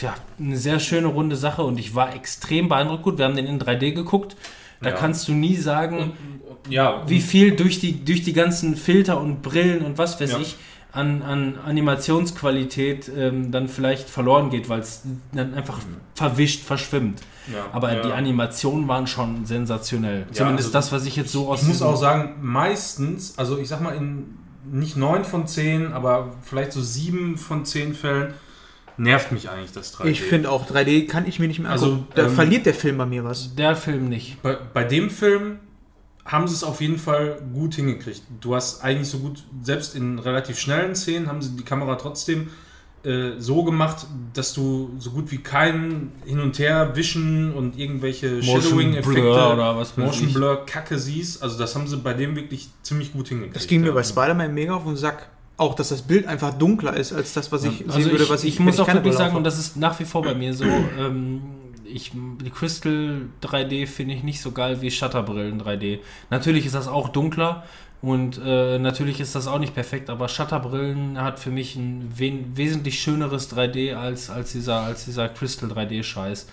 ja, 0.00 0.14
eine 0.38 0.56
sehr 0.56 0.80
schöne 0.80 1.08
runde 1.08 1.36
Sache 1.36 1.62
und 1.62 1.78
ich 1.78 1.94
war 1.94 2.14
extrem 2.14 2.68
beeindruckt. 2.68 3.02
Gut, 3.02 3.18
wir 3.18 3.24
haben 3.24 3.36
den 3.36 3.46
in 3.46 3.58
3D 3.60 3.92
geguckt. 3.92 4.36
Da 4.80 4.90
Ja. 4.90 4.94
kannst 4.96 5.26
du 5.28 5.32
nie 5.32 5.56
sagen, 5.56 6.12
ja, 6.68 7.02
wie 7.08 7.20
viel 7.20 7.56
durch 7.56 7.80
die, 7.80 8.04
durch 8.04 8.22
die 8.22 8.32
ganzen 8.32 8.76
Filter 8.76 9.20
und 9.20 9.42
Brillen 9.42 9.84
und 9.84 9.98
was 9.98 10.20
weiß 10.20 10.32
Ja. 10.32 10.38
ich 10.38 10.56
an, 10.92 11.22
an 11.22 11.58
Animationsqualität 11.66 13.10
ähm, 13.16 13.50
dann 13.50 13.68
vielleicht 13.68 14.08
verloren 14.08 14.50
geht, 14.50 14.68
weil 14.68 14.80
es 14.80 15.02
dann 15.32 15.54
einfach 15.54 15.78
verwischt, 16.14 16.64
verschwimmt. 16.64 17.20
ja, 17.52 17.66
Aber 17.72 17.92
ja. 17.94 18.02
die 18.02 18.12
Animationen 18.12 18.88
waren 18.88 19.06
schon 19.06 19.44
sensationell. 19.46 20.20
Ja, 20.28 20.32
Zumindest 20.32 20.68
also 20.68 20.78
das, 20.78 20.92
was 20.92 21.06
ich 21.06 21.16
jetzt 21.16 21.32
so 21.32 21.48
aus 21.48 21.62
Ich 21.62 21.68
muss 21.68 21.82
auch 21.82 21.96
sagen, 21.96 22.36
meistens, 22.40 23.38
also 23.38 23.58
ich 23.58 23.68
sag 23.68 23.80
mal 23.80 23.94
in 23.94 24.38
nicht 24.70 24.96
neun 24.96 25.24
von 25.24 25.46
zehn, 25.46 25.92
aber 25.92 26.32
vielleicht 26.42 26.72
so 26.72 26.80
sieben 26.82 27.36
von 27.38 27.64
zehn 27.64 27.94
Fällen 27.94 28.34
nervt 28.98 29.32
mich 29.32 29.48
eigentlich 29.48 29.72
das 29.72 29.94
3D. 29.96 30.06
Ich 30.06 30.22
finde 30.22 30.50
auch 30.50 30.68
3D 30.68 31.06
kann 31.06 31.26
ich 31.26 31.38
mir 31.38 31.48
nicht 31.48 31.60
mehr 31.60 31.70
Also, 31.70 31.86
angucken. 31.86 32.12
Da 32.14 32.26
ähm, 32.26 32.34
verliert 32.34 32.66
der 32.66 32.74
Film 32.74 32.98
bei 32.98 33.06
mir 33.06 33.24
was. 33.24 33.54
der 33.54 33.76
Film 33.76 34.08
nicht. 34.08 34.42
bei, 34.42 34.56
bei 34.72 34.84
dem 34.84 35.10
Film 35.10 35.60
haben 36.24 36.46
sie 36.46 36.54
es 36.54 36.62
auf 36.64 36.80
jeden 36.80 36.98
Fall 36.98 37.40
gut 37.54 37.74
hingekriegt. 37.74 38.22
Du 38.40 38.54
hast 38.54 38.84
eigentlich 38.84 39.08
so 39.08 39.18
gut, 39.18 39.44
selbst 39.62 39.94
in 39.94 40.18
relativ 40.18 40.58
schnellen 40.58 40.94
Szenen 40.94 41.26
haben 41.26 41.40
sie 41.40 41.56
die 41.56 41.64
Kamera 41.64 41.94
trotzdem 41.94 42.48
äh, 43.04 43.38
so 43.38 43.64
gemacht, 43.64 44.06
dass 44.34 44.52
du 44.52 44.90
so 44.98 45.12
gut 45.12 45.30
wie 45.30 45.38
keinen 45.38 46.12
hin 46.26 46.40
und 46.40 46.58
her 46.58 46.96
wischen 46.96 47.54
und 47.54 47.78
irgendwelche 47.78 48.42
Motion 48.42 48.60
Shadowing-Effekte, 48.62 49.20
Blur 49.20 49.52
oder 49.54 49.76
was 49.76 49.96
Motion. 49.96 50.32
Blur 50.34 50.66
Kacke 50.66 50.98
siehst. 50.98 51.42
Also 51.42 51.58
das 51.58 51.74
haben 51.74 51.86
sie 51.86 51.96
bei 51.96 52.12
dem 52.12 52.36
wirklich 52.36 52.68
ziemlich 52.82 53.12
gut 53.12 53.28
hingekriegt. 53.28 53.56
Das 53.56 53.66
ging 53.66 53.80
mir 53.80 53.88
ja. 53.88 53.94
bei 53.94 54.02
Spider-Man 54.02 54.52
mega 54.52 54.74
auf 54.74 54.84
den 54.84 54.96
Sack. 54.96 55.30
Auch, 55.58 55.74
dass 55.74 55.90
das 55.90 56.02
Bild 56.02 56.26
einfach 56.26 56.54
dunkler 56.54 56.96
ist, 56.96 57.12
als 57.12 57.34
das, 57.34 57.52
was 57.52 57.64
ich 57.64 57.84
Also 57.86 58.00
sehen 58.00 58.10
würde, 58.12 58.24
ich, 58.24 58.30
was 58.30 58.44
ich 58.44 58.54
ich 58.54 58.60
muss 58.60 58.78
wenn 58.78 58.84
auch 58.84 58.94
wirklich 58.94 59.14
sagen, 59.14 59.36
und 59.36 59.44
das 59.44 59.58
ist 59.58 59.76
nach 59.76 59.98
wie 60.00 60.04
vor 60.04 60.22
bei 60.22 60.34
mir 60.34 60.54
so, 60.54 60.64
ähm, 60.64 61.42
ich, 61.84 62.12
die 62.14 62.50
Crystal 62.50 63.22
3D 63.42 63.86
finde 63.86 64.14
ich 64.14 64.22
nicht 64.22 64.40
so 64.40 64.52
geil 64.52 64.80
wie 64.80 64.90
Shutterbrillen 64.90 65.60
3D. 65.60 65.98
Natürlich 66.30 66.64
ist 66.66 66.74
das 66.74 66.86
auch 66.88 67.08
dunkler 67.08 67.64
und 68.02 68.40
äh, 68.44 68.78
natürlich 68.78 69.18
ist 69.20 69.34
das 69.34 69.48
auch 69.48 69.58
nicht 69.58 69.74
perfekt, 69.74 70.10
aber 70.10 70.28
Shutterbrillen 70.28 71.20
hat 71.20 71.40
für 71.40 71.50
mich 71.50 71.74
ein 71.74 72.12
wen, 72.14 72.56
wesentlich 72.56 73.00
schöneres 73.00 73.50
3D 73.52 73.94
als, 73.94 74.30
als, 74.30 74.52
dieser, 74.52 74.82
als 74.82 75.06
dieser 75.06 75.28
Crystal 75.28 75.68
3D-Scheiß. 75.70 76.46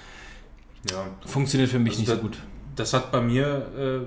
Ja, 0.91 1.05
Funktioniert 1.25 1.69
für 1.69 1.79
mich 1.79 1.91
Also 1.93 1.99
nicht 2.01 2.11
da- 2.11 2.15
so 2.15 2.21
gut. 2.21 2.37
das 2.75 2.93
hat 2.93 3.11
bei 3.11 3.21
mir, 3.21 3.67
äh, 3.77 4.05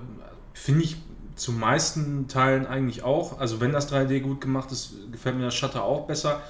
finde 0.55 0.83
ich, 0.85 0.97
zu 1.39 1.53
meisten 1.53 2.29
Teilen 2.29 2.67
eigentlich 2.67 3.03
auch. 3.03 3.39
Also 3.41 3.61
wenn 3.61 3.73
das 3.73 3.93
3D 3.93 4.21
gut 4.21 4.41
gemacht 4.41 4.71
ist, 4.73 4.95
gefällt 5.13 5.37
mir 5.37 5.45
das 5.45 5.55
Shutter 5.55 5.85
auch 5.85 6.07
besser. 6.07 6.41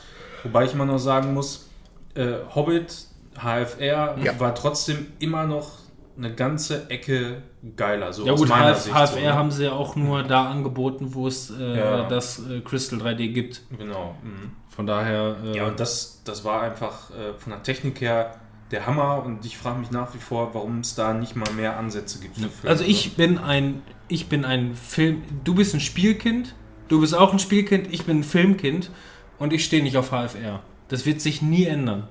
Wobei 0.43 0.65
ich 0.65 0.73
immer 0.73 0.87
noch 0.87 0.99
sagen 0.99 1.35
muss, 1.35 1.69
äh, 2.15 2.35
Hobbit, 2.55 3.07
HFR 3.37 4.17
Ja. 4.23 4.41
war 4.41 4.55
trotzdem 4.55 5.07
immer 5.19 5.47
noch 5.47 5.71
eine 6.17 6.35
ganze 6.35 6.91
Ecke 6.91 7.43
geiler. 7.77 8.13
So 8.13 8.27
Ja 8.27 8.33
aus 8.33 8.41
gut, 8.41 8.49
meiner 8.49 8.75
HF, 8.75 8.81
Sicht 8.83 8.95
HFR 8.95 9.07
so, 9.07 9.21
ne? 9.21 9.35
haben 9.35 9.51
sie 9.53 9.65
ja 9.65 9.73
auch 9.73 9.95
nur 9.95 10.23
da 10.25 10.51
angeboten, 10.51 11.15
wo 11.15 11.29
es 11.29 11.51
äh, 11.51 11.79
Ja. 11.79 12.09
das 12.09 12.41
äh, 12.49 12.61
Crystal 12.61 12.99
3D 13.01 13.29
gibt. 13.33 13.63
Genau. 13.77 14.17
Mhm. 14.23 14.53
Von 14.69 14.87
daher... 14.87 15.37
Äh, 15.45 15.57
Ja, 15.59 15.67
und 15.67 15.79
das, 15.79 16.23
das 16.25 16.45
war 16.45 16.63
einfach 16.63 17.11
äh, 17.11 17.35
von 17.39 17.53
der 17.53 17.63
Technik 17.63 18.01
her 18.01 18.35
der 18.71 18.87
Hammer 18.87 19.23
und 19.25 19.45
ich 19.47 19.57
frage 19.57 19.79
mich 19.79 19.91
nach 19.91 20.15
wie 20.15 20.19
vor, 20.19 20.55
warum 20.55 20.81
es 20.81 20.95
da 20.95 21.15
nicht 21.15 21.37
mal 21.37 21.51
mehr 21.53 21.77
Ansätze 21.79 22.19
gibt. 22.21 22.37
für 22.37 22.49
Filme. 22.49 22.71
Also 22.71 22.85
ich 22.85 23.15
bin 23.17 23.39
ein, 23.39 23.83
ich 24.09 24.29
bin 24.29 24.45
ein 24.45 24.75
Film, 24.75 25.23
du 25.45 25.55
bist 25.55 25.75
ein 25.75 25.81
Spielkind, 25.81 26.55
du 26.89 27.01
bist 27.01 27.15
auch 27.15 27.33
ein 27.33 27.39
Spielkind, 27.39 27.89
ich 27.93 28.05
bin 28.05 28.21
ein 28.21 28.25
Filmkind 28.25 28.91
und 29.39 29.53
ich 29.53 29.65
stehe 29.65 29.83
nicht 29.83 29.97
auf 29.97 30.11
HFR. 30.11 30.61
Das 30.89 31.07
wird 31.07 31.21
sich 31.21 31.43
nie 31.43 31.65
ändern. 31.65 32.09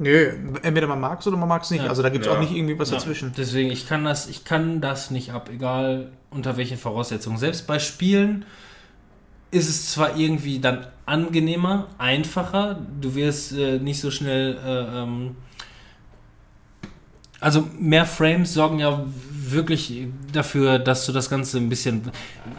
Nö, 0.00 0.32
entweder 0.62 0.88
man 0.88 1.00
mag 1.00 1.20
es 1.20 1.26
oder 1.28 1.36
man 1.36 1.48
mag 1.48 1.62
es 1.62 1.70
nicht. 1.70 1.84
Ja. 1.84 1.88
Also 1.88 2.02
da 2.02 2.08
gibt 2.08 2.24
es 2.26 2.30
Ja. 2.30 2.36
auch 2.36 2.40
nicht 2.40 2.52
irgendwie 2.52 2.76
was 2.78 2.90
Ja, 2.90 2.96
dazwischen. 2.96 3.32
Deswegen, 3.36 3.70
ich 3.70 3.88
kann 3.88 4.04
das, 4.04 4.28
ich 4.28 4.44
kann 4.44 4.80
das 4.80 5.10
nicht 5.12 5.30
ab, 5.32 5.48
egal 5.52 6.10
unter 6.30 6.56
welchen 6.56 6.76
Voraussetzungen. 6.78 7.38
Selbst 7.38 7.68
bei 7.68 7.78
Spielen 7.78 8.44
ist 9.52 9.68
es 9.68 9.92
zwar 9.92 10.16
irgendwie 10.16 10.58
dann 10.58 10.88
angenehmer, 11.06 11.86
einfacher, 11.98 12.80
du 13.00 13.14
wirst 13.14 13.52
äh, 13.52 13.78
nicht 13.78 14.00
so 14.00 14.10
schnell, 14.10 14.56
äh, 14.64 15.02
ähm, 15.02 15.36
also 17.44 17.68
mehr 17.78 18.06
Frames 18.06 18.54
sorgen 18.54 18.78
ja 18.78 19.04
wirklich 19.50 20.08
dafür, 20.32 20.78
dass 20.78 21.04
du 21.04 21.12
das 21.12 21.28
Ganze 21.28 21.58
ein 21.58 21.68
bisschen. 21.68 22.02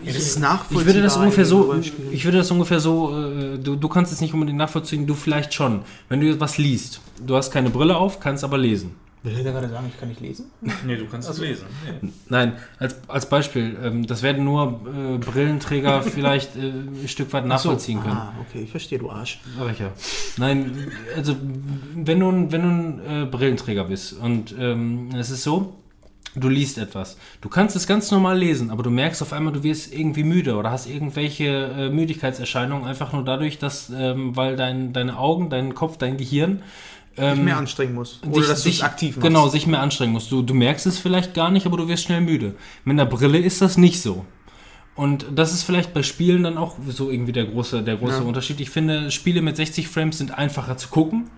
Ja, 0.03 0.14
das 0.14 0.18
ist 0.18 0.36
ich 0.36 0.41
nachvollziehbar 0.41 0.86
würde 0.86 1.02
das 1.02 1.18
ungefähr 1.18 1.45
so, 1.45 1.76
ich 2.12 2.24
würde 2.24 2.38
das 2.38 2.52
ungefähr 2.52 2.80
so, 2.80 3.12
äh, 3.18 3.57
du, 3.57 3.76
du 3.76 3.90
kannst 3.90 4.14
es 4.14 4.22
nicht 4.22 4.34
unbedingt 4.34 4.60
nachvollziehen, 4.60 5.07
du 5.07 5.16
vielleicht 5.16 5.53
schon. 5.53 5.82
Wenn 6.07 6.22
du 6.22 6.40
was 6.40 6.60
liest, 6.60 7.02
du 7.26 7.36
hast 7.36 7.52
keine 7.52 7.72
Brille 7.72 7.98
auf, 7.98 8.20
kannst 8.20 8.44
aber 8.44 8.60
lesen. 8.60 8.91
Will 9.26 9.43
der 9.43 9.52
gerade 9.53 9.68
sagen, 9.69 9.88
ich 9.93 9.99
kann 9.99 10.07
nicht 10.10 10.22
lesen? 10.22 10.45
nee, 10.85 10.95
du 10.95 11.06
kannst 11.07 11.27
Also 11.27 11.41
es 11.43 11.49
lesen. 11.49 11.65
Nee. 12.02 12.10
Nein, 12.30 12.53
als, 12.80 12.95
als 13.07 13.27
Beispiel, 13.27 13.76
ähm, 13.84 14.06
das 14.07 14.22
werden 14.23 14.45
nur 14.45 14.81
äh, 14.85 15.18
Brillenträger 15.18 16.02
vielleicht 16.03 16.56
äh, 16.56 16.60
ein 16.61 17.07
Stück 17.07 17.34
weit 17.34 17.45
nachvollziehen 17.45 18.02
können. 18.02 18.14
Ah, 18.15 18.34
okay, 18.47 18.61
ich 18.64 18.72
verstehe, 18.72 18.99
du 18.99 19.10
Arsch. 19.10 19.39
Sag 19.57 19.72
ich 19.72 19.80
ja. 19.80 19.91
Nein, 20.38 20.91
also 21.15 21.35
wenn 21.95 22.19
du, 22.19 22.30
ein- 22.30 22.52
wenn 22.52 22.61
du 22.61 22.68
ein 22.69 23.23
äh, 23.23 23.26
Brillenträger 23.26 23.85
bist 23.85 24.14
und 24.14 24.56
ähm, 24.60 25.10
es 25.18 25.30
ist 25.31 25.43
so, 25.43 25.73
du 26.35 26.49
liest 26.49 26.77
etwas. 26.77 27.18
Du 27.41 27.47
kannst 27.49 27.76
es 27.77 27.88
ganz 27.88 28.11
normal 28.11 28.38
lesen, 28.38 28.69
aber 28.69 28.84
du 28.84 28.89
merkst 28.91 29.22
auf 29.22 29.31
einmal, 29.34 29.53
du 29.53 29.64
wirst 29.64 29.93
irgendwie 29.93 30.23
müde 30.23 30.56
oder 30.57 30.69
hast 30.69 30.85
irgendwelche 30.88 31.45
äh, 31.45 31.89
Müdigkeitserscheinungen, 31.89 32.85
einfach 32.85 33.14
nur 33.14 33.23
dadurch, 33.23 33.57
dass, 33.57 33.89
ähm, 33.89 34.35
weil 34.35 34.56
dein, 34.57 34.91
deine 34.93 35.18
Augen, 35.18 35.49
dein 35.49 35.73
Kopf, 35.73 35.97
dein 35.97 36.18
Gehirn 36.18 36.61
ähm, 37.18 37.46
mehr 37.46 37.58
anstrengen 37.58 37.94
muss. 37.94 38.20
Oder 38.24 38.40
dich- 38.42 38.48
dass 38.50 38.64
du 38.64 38.70
es 38.70 38.76
sich- 38.76 38.84
aktiv 38.84 39.16
machst. 39.16 39.28
Genau, 39.28 39.48
sich 39.48 39.68
mehr 39.68 39.82
anstrengen 39.82 40.14
musst. 40.14 40.32
Du, 40.32 40.42
du 40.42 40.54
merkst 40.54 40.86
es 40.86 41.00
vielleicht 41.00 41.34
gar 41.34 41.50
nicht, 41.52 41.66
aber 41.66 41.78
du 41.78 41.88
wirst 41.88 42.04
schnell 42.04 42.22
müde. 42.22 42.56
Mit 42.84 43.00
einer 43.00 43.10
Brille 43.10 43.38
ist 43.40 43.62
das 43.62 43.78
nicht 43.78 44.02
so. 44.02 44.26
Und 44.96 45.26
das 45.36 45.54
ist 45.54 45.64
vielleicht 45.64 45.94
bei 45.94 46.04
Spielen 46.04 46.44
dann 46.44 46.58
auch 46.58 46.78
so 46.88 47.10
irgendwie 47.12 47.34
der 47.34 47.46
große, 47.46 47.84
der 47.84 47.98
große 47.98 48.20
Ja. 48.20 48.24
Unterschied. 48.24 48.62
Ich 48.62 48.70
finde, 48.70 49.12
Spiele 49.12 49.42
mit 49.42 49.56
60 49.58 49.88
Frames 49.90 50.18
sind 50.18 50.38
einfacher 50.38 50.78
zu 50.78 50.88
gucken. 50.90 51.30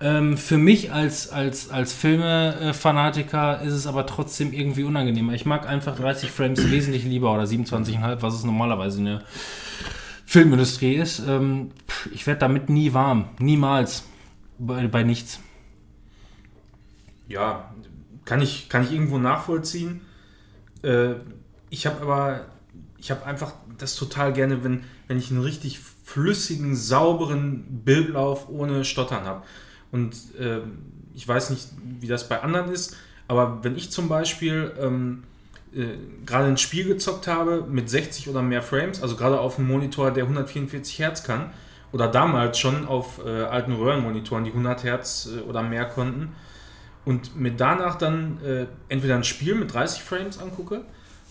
Ähm, 0.00 0.36
für 0.36 0.58
mich 0.58 0.92
als, 0.92 1.30
als, 1.30 1.70
als 1.70 1.92
Filme-Fanatiker 1.94 3.62
ist 3.62 3.72
es 3.72 3.86
aber 3.86 4.06
trotzdem 4.06 4.52
irgendwie 4.52 4.84
unangenehmer. 4.84 5.32
Ich 5.34 5.46
mag 5.46 5.66
einfach 5.68 5.96
30 5.96 6.30
Frames 6.30 6.70
wesentlich 6.70 7.04
lieber 7.04 7.32
oder 7.32 7.44
27,5, 7.44 8.18
was 8.20 8.34
es 8.34 8.44
normalerweise 8.44 8.98
in 8.98 9.04
der 9.06 9.22
Filmindustrie 10.24 10.94
ist. 10.94 11.22
Ähm, 11.26 11.70
ich 12.12 12.26
werde 12.26 12.40
damit 12.40 12.68
nie 12.68 12.92
warm. 12.92 13.26
Niemals. 13.38 14.04
Bei, 14.58 14.86
bei 14.86 15.02
nichts. 15.02 15.40
Ja, 17.28 17.74
kann 18.24 18.40
ich, 18.40 18.68
kann 18.68 18.84
ich 18.84 18.92
irgendwo 18.92 19.18
nachvollziehen. 19.18 20.00
Äh, 20.82 21.14
ich 21.70 21.86
habe 21.86 22.00
aber, 22.00 22.46
ich 22.98 23.10
habe 23.10 23.24
einfach 23.26 23.54
das 23.78 23.96
total 23.96 24.32
gerne, 24.32 24.64
wenn, 24.64 24.84
wenn 25.08 25.18
ich 25.18 25.30
einen 25.30 25.42
richtig 25.42 25.80
flüssigen, 26.04 26.76
sauberen 26.76 27.82
Bildlauf 27.84 28.48
ohne 28.48 28.84
Stottern 28.84 29.24
habe. 29.24 29.42
Und 29.90 30.14
äh, 30.38 30.60
ich 31.14 31.26
weiß 31.26 31.50
nicht, 31.50 31.68
wie 32.00 32.06
das 32.06 32.28
bei 32.28 32.42
anderen 32.42 32.70
ist, 32.70 32.96
aber 33.28 33.64
wenn 33.64 33.76
ich 33.76 33.90
zum 33.90 34.08
Beispiel 34.08 34.72
ähm, 34.78 35.24
äh, 35.74 35.96
gerade 36.24 36.46
ein 36.46 36.58
Spiel 36.58 36.86
gezockt 36.86 37.26
habe 37.26 37.66
mit 37.68 37.90
60 37.90 38.28
oder 38.28 38.42
mehr 38.42 38.62
Frames, 38.62 39.02
also 39.02 39.16
gerade 39.16 39.40
auf 39.40 39.58
einem 39.58 39.68
Monitor, 39.68 40.10
der 40.10 40.24
144 40.24 40.98
Hertz 40.98 41.24
kann, 41.24 41.50
oder 41.96 42.08
damals 42.08 42.58
schon 42.58 42.86
auf 42.86 43.20
äh, 43.24 43.44
alten 43.44 43.72
Röhrenmonitoren, 43.72 44.44
die 44.44 44.50
100 44.50 44.84
Hertz 44.84 45.30
äh, 45.34 45.40
oder 45.48 45.62
mehr 45.62 45.86
konnten, 45.86 46.34
und 47.06 47.34
mir 47.40 47.52
danach 47.52 47.96
dann 47.96 48.36
äh, 48.44 48.66
entweder 48.92 49.14
ein 49.14 49.24
Spiel 49.24 49.54
mit 49.54 49.72
30 49.72 50.02
Frames 50.02 50.38
angucke 50.38 50.82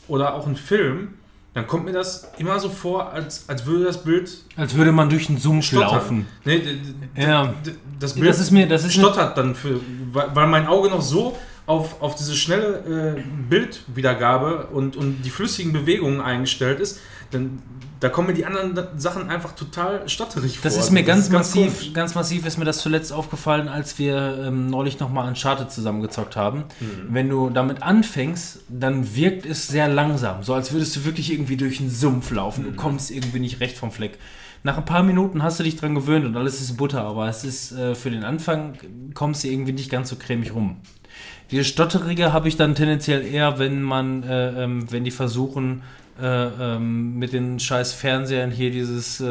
oder 0.08 0.34
auch 0.34 0.48
einen 0.48 0.56
Film, 0.56 1.10
dann 1.54 1.68
kommt 1.68 1.86
mir 1.86 1.92
das 1.92 2.32
immer 2.40 2.60
so 2.60 2.70
vor, 2.70 3.12
als, 3.14 3.48
als 3.48 3.68
würde 3.68 3.84
das 3.86 4.04
Bild 4.04 4.32
Als 4.56 4.74
würde 4.74 4.92
man 4.92 5.08
durch 5.10 5.30
einen 5.30 5.38
Sumpf 5.38 5.66
stottern. 5.66 5.92
laufen. 5.94 6.28
Nee, 6.46 6.64
Ja. 7.16 7.54
das 8.00 8.14
Bild 8.16 8.28
Das 8.28 8.40
ist 8.40 8.50
mir, 8.50 8.68
das 8.68 8.86
ist 8.86 8.94
stottert 8.96 9.38
dann 9.38 9.54
für, 9.54 9.80
weil, 10.14 10.30
weil 10.34 10.48
mein 10.48 10.66
Auge 10.66 10.90
noch 10.90 11.02
so 11.04 11.38
auf, 11.68 12.02
auf 12.02 12.16
diese 12.16 12.34
schnelle 12.36 13.16
äh, 13.18 13.22
Bildwiedergabe 13.50 14.68
und, 14.72 14.96
und 14.98 15.22
die 15.24 15.30
flüssigen 15.30 15.74
Bewegungen 15.74 16.22
eingestellt 16.22 16.80
ist, 16.80 17.00
dann 17.32 17.62
da 18.00 18.10
kommen 18.10 18.28
mir 18.28 18.34
die 18.34 18.46
anderen 18.46 18.78
Sachen 19.00 19.30
einfach 19.30 19.54
total 19.54 20.08
stotterig 20.10 20.60
Das 20.62 20.74
vor. 20.76 20.84
ist 20.84 20.92
mir 20.92 21.04
ganz, 21.04 21.30
massiv, 21.30 21.78
komisch. 21.80 21.94
ganz 21.94 22.16
massiv 22.16 22.46
ist 22.46 22.58
mir 22.58 22.66
das 22.66 22.80
zuletzt 22.80 23.12
aufgefallen, 23.14 23.68
als 23.68 23.98
wir 24.00 24.44
ähm, 24.46 24.70
neulich 24.70 25.00
nochmal 25.00 25.28
Uncharted 25.28 25.72
zusammengezockt 25.72 26.36
haben. 26.36 26.64
Wenn 27.10 27.30
du 27.30 27.50
damit 27.50 27.84
anfängst, 27.84 28.60
dann 28.70 29.16
wirkt 29.16 29.46
es 29.46 29.68
sehr 29.68 29.88
langsam, 29.88 30.44
so 30.44 30.54
als 30.54 30.72
würdest 30.72 30.96
du 30.96 31.06
wirklich 31.06 31.32
irgendwie 31.32 31.58
durch 31.58 31.80
einen 31.80 31.90
Sumpf 31.90 32.32
laufen. 32.32 32.64
Du 32.66 32.72
kommst 32.74 33.12
irgendwie 33.12 33.40
nicht 33.40 33.60
recht 33.60 33.78
vom 33.78 33.92
Fleck. 33.92 34.18
Nach 34.64 34.78
ein 34.78 34.86
paar 34.86 35.04
Minuten 35.04 35.44
hast 35.44 35.60
du 35.60 35.64
dich 35.64 35.76
dran 35.76 35.94
gewöhnt 35.94 36.26
und 36.26 36.36
alles 36.36 36.60
ist 36.60 36.76
Butter, 36.76 37.04
aber 37.04 37.28
es 37.30 37.44
ist 37.44 37.72
äh, 37.72 37.94
für 37.94 38.10
den 38.10 38.24
Anfang 38.24 38.74
kommst 39.14 39.44
du 39.44 39.48
irgendwie 39.48 39.74
nicht 39.74 39.92
ganz 39.92 40.10
so 40.10 40.16
cremig 40.16 40.56
rum. 40.56 40.78
Die 41.52 41.64
Stotterige 41.64 42.34
habe 42.34 42.48
ich 42.48 42.58
dann 42.58 42.74
tendenziell 42.74 43.24
eher, 43.24 43.60
wenn 43.60 43.84
man, 43.84 44.24
äh, 44.24 44.64
ähm, 44.64 44.92
wenn 44.92 45.04
die 45.04 45.12
versuchen, 45.12 45.84
äh, 46.22 46.26
ähm, 46.76 47.18
mit 47.20 47.34
den 47.34 47.60
scheiß 47.60 47.94
Fernsehern 47.94 48.50
hier 48.52 48.72
dieses 48.72 49.20
äh, 49.20 49.26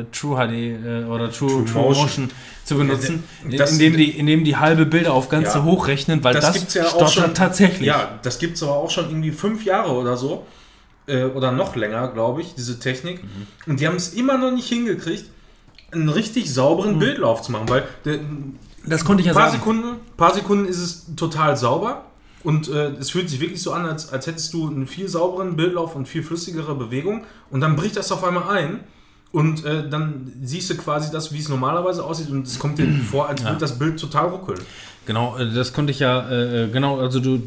äh, 0.00 0.04
True 0.12 0.36
HD 0.36 0.52
äh, 0.52 1.04
oder 1.04 1.30
True, 1.32 1.48
True 1.48 1.64
True, 1.64 1.82
Motion. 1.82 2.02
Motion. 2.02 2.30
zu 2.64 2.76
benutzen, 2.76 3.24
Das- 3.56 3.72
indem, 3.72 3.96
die, 3.96 4.10
indem 4.10 4.44
die 4.44 4.56
halbe 4.56 4.86
Bilder 4.86 5.14
auf 5.14 5.28
ganze 5.28 5.58
Ja. 5.58 5.64
hochrechnen, 5.64 6.22
weil 6.22 6.34
das, 6.34 6.52
gibt's 6.54 6.74
ja 6.74 6.86
auch 6.86 7.08
schon, 7.08 7.34
tatsächlich. 7.34 7.86
Ja, 7.86 8.18
das 8.22 8.38
gibt 8.38 8.56
es 8.56 8.62
aber 8.62 8.76
auch 8.76 8.90
schon 8.90 9.06
irgendwie 9.08 9.30
fünf 9.32 9.64
Jahre 9.64 9.90
oder 9.92 10.16
so. 10.16 10.46
Oder 11.34 11.52
noch 11.52 11.74
länger, 11.74 12.08
glaube 12.08 12.42
ich, 12.42 12.54
diese 12.54 12.78
Technik. 12.78 13.24
Mhm. 13.24 13.46
Und 13.66 13.80
die 13.80 13.86
haben 13.86 13.96
es 13.96 14.12
immer 14.12 14.36
noch 14.36 14.50
nicht 14.50 14.68
hingekriegt, 14.68 15.24
einen 15.90 16.10
richtig 16.10 16.52
sauberen 16.52 16.98
Bildlauf 16.98 17.40
zu 17.40 17.50
machen. 17.50 17.66
Weil 17.70 17.84
der, 18.04 18.18
Das 18.84 19.06
konnte 19.06 19.22
ich 19.22 19.26
ja 19.26 19.32
ein 19.32 19.36
paar 19.38 19.48
sagen. 19.48 19.58
Sekunden, 19.60 19.96
paar 20.18 20.34
Sekunden 20.34 20.66
ist 20.68 20.76
es 20.78 21.06
total 21.16 21.56
sauber. 21.56 22.04
Und 22.44 22.68
äh, 22.68 22.90
es 22.92 23.10
fühlt 23.10 23.28
sich 23.28 23.40
wirklich 23.40 23.62
so 23.62 23.72
an, 23.72 23.84
als, 23.84 24.12
als 24.12 24.26
hättest 24.26 24.52
du 24.54 24.68
einen 24.68 24.86
viel 24.86 25.08
sauberen 25.08 25.56
Bildlauf 25.56 25.96
und 25.96 26.06
viel 26.06 26.22
flüssigere 26.22 26.74
Bewegung. 26.74 27.24
Und 27.50 27.60
dann 27.60 27.76
bricht 27.76 27.96
das 27.96 28.12
auf 28.12 28.24
einmal 28.24 28.48
ein. 28.56 28.80
Und 29.30 29.64
äh, 29.64 29.88
dann 29.88 30.32
siehst 30.42 30.70
du 30.70 30.76
quasi 30.76 31.10
das, 31.12 31.32
wie 31.32 31.38
es 31.38 31.48
normalerweise 31.48 32.04
aussieht. 32.04 32.30
Und 32.30 32.46
es 32.46 32.58
kommt 32.58 32.78
dir 32.78 32.88
vor, 33.10 33.28
als 33.28 33.42
würde 33.42 33.58
das 33.58 33.78
Bild 33.78 34.00
total 34.00 34.28
ruckeln. 34.28 34.60
Genau, 35.04 35.36
äh, 35.36 35.52
das 35.52 35.72
konnte 35.72 35.90
ich 35.90 35.98
ja, 35.98 36.30
äh, 36.30 36.68
genau, 36.68 37.00
also 37.00 37.20
du, 37.20 37.42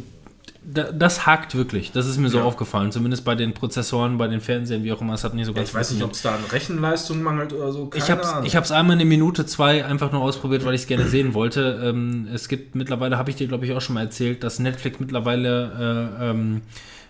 das 0.64 1.26
hakt 1.26 1.56
wirklich. 1.56 1.92
Das 1.92 2.06
ist 2.06 2.18
mir 2.18 2.30
so 2.30 2.38
Ja. 2.38 2.44
aufgefallen. 2.44 2.92
Zumindest 2.92 3.26
bei 3.26 3.34
den 3.34 3.54
Prozessoren, 3.54 4.18
bei 4.20 4.28
den 4.28 4.42
Fernsehern, 4.42 4.84
wie 4.84 4.92
auch 4.92 5.02
immer. 5.02 5.14
Es 5.16 5.24
hat 5.24 5.34
nicht 5.34 5.46
so 5.48 5.52
Ja, 5.54 5.58
ganz 5.58 5.70
ich 5.70 5.76
weiß 5.76 5.92
nicht, 5.92 6.04
ob 6.04 6.12
es 6.12 6.22
da 6.22 6.36
an 6.36 6.44
Rechenleistung 6.52 7.24
mangelt 7.24 7.52
oder 7.54 7.72
so. 7.72 7.90
Ich 7.96 8.06
Keine 8.06 8.20
habe 8.20 8.30
Ahnung. 8.30 8.46
ich 8.46 8.56
hab's 8.56 8.72
einmal 8.72 8.96
eine 8.96 9.06
Minute, 9.06 9.46
zwei 9.48 9.84
einfach 9.84 10.12
nur 10.12 10.22
ausprobiert, 10.22 10.64
weil 10.64 10.76
ich 10.76 10.82
es 10.82 10.88
gerne 10.88 11.08
sehen 11.08 11.34
wollte. 11.34 11.82
Ähm, 11.84 12.28
es 12.32 12.48
gibt 12.48 12.76
mittlerweile, 12.76 13.18
habe 13.18 13.30
ich 13.32 13.36
dir 13.38 13.48
glaube 13.48 13.66
ich 13.66 13.74
auch 13.74 13.82
schon 13.82 13.96
mal 13.96 14.02
erzählt, 14.02 14.44
dass 14.44 14.60
Netflix 14.60 15.00
mittlerweile 15.00 16.20
äh, 16.20 16.30
ähm, 16.30 16.62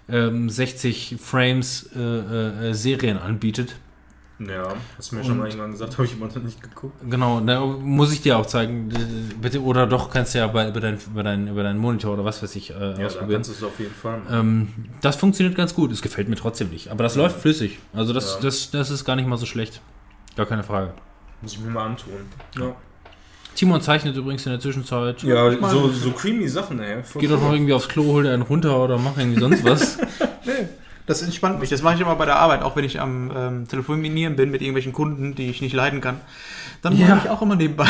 ähm, 0.09 0.49
60 0.49 1.17
Frames 1.21 1.89
äh, 1.95 1.99
äh, 1.99 2.69
äh, 2.69 2.73
Serien 2.73 3.17
anbietet. 3.17 3.75
Ja, 4.47 4.73
hast 4.97 5.11
du 5.11 5.15
mir 5.17 5.23
schon 5.23 5.33
Und- 5.33 5.37
mal 5.39 5.47
irgendwann 5.47 5.71
gesagt, 5.71 5.93
habe 5.97 6.05
ich 6.05 6.13
immer 6.13 6.27
noch 6.27 6.35
nicht 6.37 6.61
geguckt. 6.61 6.95
Genau, 7.07 7.39
da 7.41 7.59
muss 7.65 8.11
ich 8.11 8.21
dir 8.21 8.37
auch 8.37 8.45
zeigen. 8.45 8.89
Bitte, 9.41 9.61
oder 9.61 9.85
doch, 9.87 10.09
kannst 10.09 10.33
du 10.33 10.39
ja 10.39 10.47
bei, 10.47 10.67
über, 10.69 10.79
dein, 10.79 10.97
über, 11.11 11.23
dein, 11.23 11.47
über 11.47 11.63
deinen 11.63 11.77
Monitor 11.79 12.13
oder 12.13 12.25
was 12.25 12.41
weiß 12.41 12.55
ich 12.55 12.71
äh, 12.71 12.73
Ja, 12.99 13.05
ausprobieren. 13.07 13.41
kannst 13.43 13.49
du 13.51 13.53
es 13.53 13.63
auf 13.63 13.79
jeden 13.79 13.93
Fall. 13.93 14.21
Ähm, 14.31 14.69
das 15.01 15.15
funktioniert 15.17 15.55
ganz 15.55 15.75
gut. 15.75 15.91
Es 15.91 16.01
gefällt 16.01 16.27
mir 16.29 16.35
trotzdem 16.37 16.69
nicht. 16.69 16.89
Aber 16.89 17.03
das 17.03 17.15
läuft 17.15 17.39
flüssig. 17.41 17.79
Also 17.93 18.13
das, 18.13 18.35
Ja. 18.35 18.41
das, 18.41 18.71
das 18.71 18.89
ist 18.89 19.05
gar 19.05 19.15
nicht 19.15 19.27
mal 19.27 19.37
so 19.37 19.45
schlecht. 19.45 19.81
Gar 20.35 20.45
keine 20.45 20.63
Frage. 20.63 20.93
Muss 21.41 21.53
ich 21.53 21.59
mir 21.59 21.69
mal 21.69 21.85
antun. 21.85 22.13
Ja, 22.57 22.75
Timon 23.53 23.81
zeichnet 23.81 24.15
übrigens 24.15 24.45
in 24.45 24.53
der 24.53 24.61
Zwischenzeit. 24.61 25.21
ja 25.23 25.51
Ich 25.51 25.59
mein- 25.59 25.69
so, 25.71 25.89
so 25.89 26.11
creamy 26.11 26.47
Sachen, 26.47 26.79
ey. 26.79 27.03
Voll 27.03 27.21
Geh 27.21 27.27
doch 27.27 27.41
noch 27.41 27.51
irgendwie 27.51 27.73
aufs 27.73 27.89
Klo, 27.89 28.05
hol 28.05 28.23
dir 28.23 28.33
einen 28.33 28.43
runter 28.43 28.81
oder 28.81 28.97
mach 28.97 29.17
irgendwie 29.17 29.39
sonst 29.41 29.63
was. 29.65 29.97
Nee, 30.45 30.69
das 31.11 31.21
entspannt 31.21 31.59
mich. 31.59 31.69
Das 31.69 31.81
mache 31.81 31.95
ich 31.95 32.01
immer 32.01 32.15
bei 32.15 32.25
der 32.25 32.37
Arbeit, 32.37 32.61
auch 32.63 32.75
wenn 32.75 32.83
ich 32.83 32.99
am 32.99 33.31
ähm, 33.35 33.67
Telefonieren 33.67 34.35
bin 34.35 34.49
mit 34.51 34.61
irgendwelchen 34.61 34.93
Kunden, 34.93 35.35
die 35.35 35.49
ich 35.49 35.61
nicht 35.61 35.73
leiden 35.73 36.01
kann. 36.01 36.19
Dann 36.81 36.97
Ja. 36.97 37.09
mache 37.15 37.21
ich 37.25 37.29
auch 37.29 37.41
immer 37.41 37.55
nebenbei. 37.55 37.87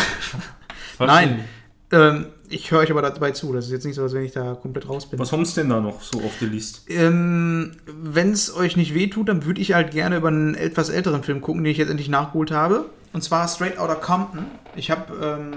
Nein. 1.00 1.46
Ähm, 1.94 2.28
ich 2.50 2.72
höre 2.72 2.80
euch 2.80 2.92
aber 2.92 3.02
dabei 3.02 3.32
zu. 3.32 3.52
Das 3.54 3.66
ist 3.66 3.72
jetzt 3.72 3.86
nicht 3.86 3.96
so, 3.96 4.04
als 4.04 4.14
wenn 4.14 4.24
ich 4.24 4.32
da 4.32 4.54
komplett 4.56 4.88
raus 4.88 5.10
bin. 5.10 5.20
Was 5.20 5.32
haben 5.32 5.44
Sie 5.46 5.56
denn 5.56 5.70
da 5.70 5.80
noch 5.82 6.02
so 6.02 6.20
auf 6.20 6.32
der 6.40 6.48
Liste? 6.48 6.90
Ähm, 6.92 7.72
wenn 7.86 8.32
es 8.32 8.56
euch 8.56 8.78
nicht 8.78 8.94
wehtut, 8.94 9.28
dann 9.30 9.46
würde 9.46 9.60
ich 9.62 9.74
halt 9.74 9.92
gerne 9.92 10.18
über 10.18 10.30
einen 10.30 10.56
etwas 10.56 10.90
älteren 10.90 11.24
Film 11.24 11.42
gucken, 11.42 11.64
den 11.64 11.72
ich 11.72 11.78
jetzt 11.78 11.90
endlich 11.90 12.10
nachgeholt 12.10 12.52
habe. 12.52 12.86
Und 13.14 13.24
zwar 13.24 13.48
Straight 13.48 13.78
Outta 13.78 13.96
Compton. 13.96 14.46
Ich 14.76 14.90
habe, 14.90 15.14
ähm, 15.22 15.54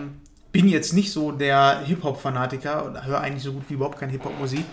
bin 0.55 0.69
jetzt 0.69 0.93
nicht 0.93 1.11
so 1.11 1.33
der 1.33 1.81
Hip-Hop-Fanatiker 1.85 2.87
und 2.87 3.05
höre 3.05 3.21
eigentlich 3.21 3.43
so 3.43 3.53
gut 3.53 3.65
wie 3.69 3.75
überhaupt 3.75 3.99
keine 3.99 4.13
Hip-Hop-Musik. 4.13 4.65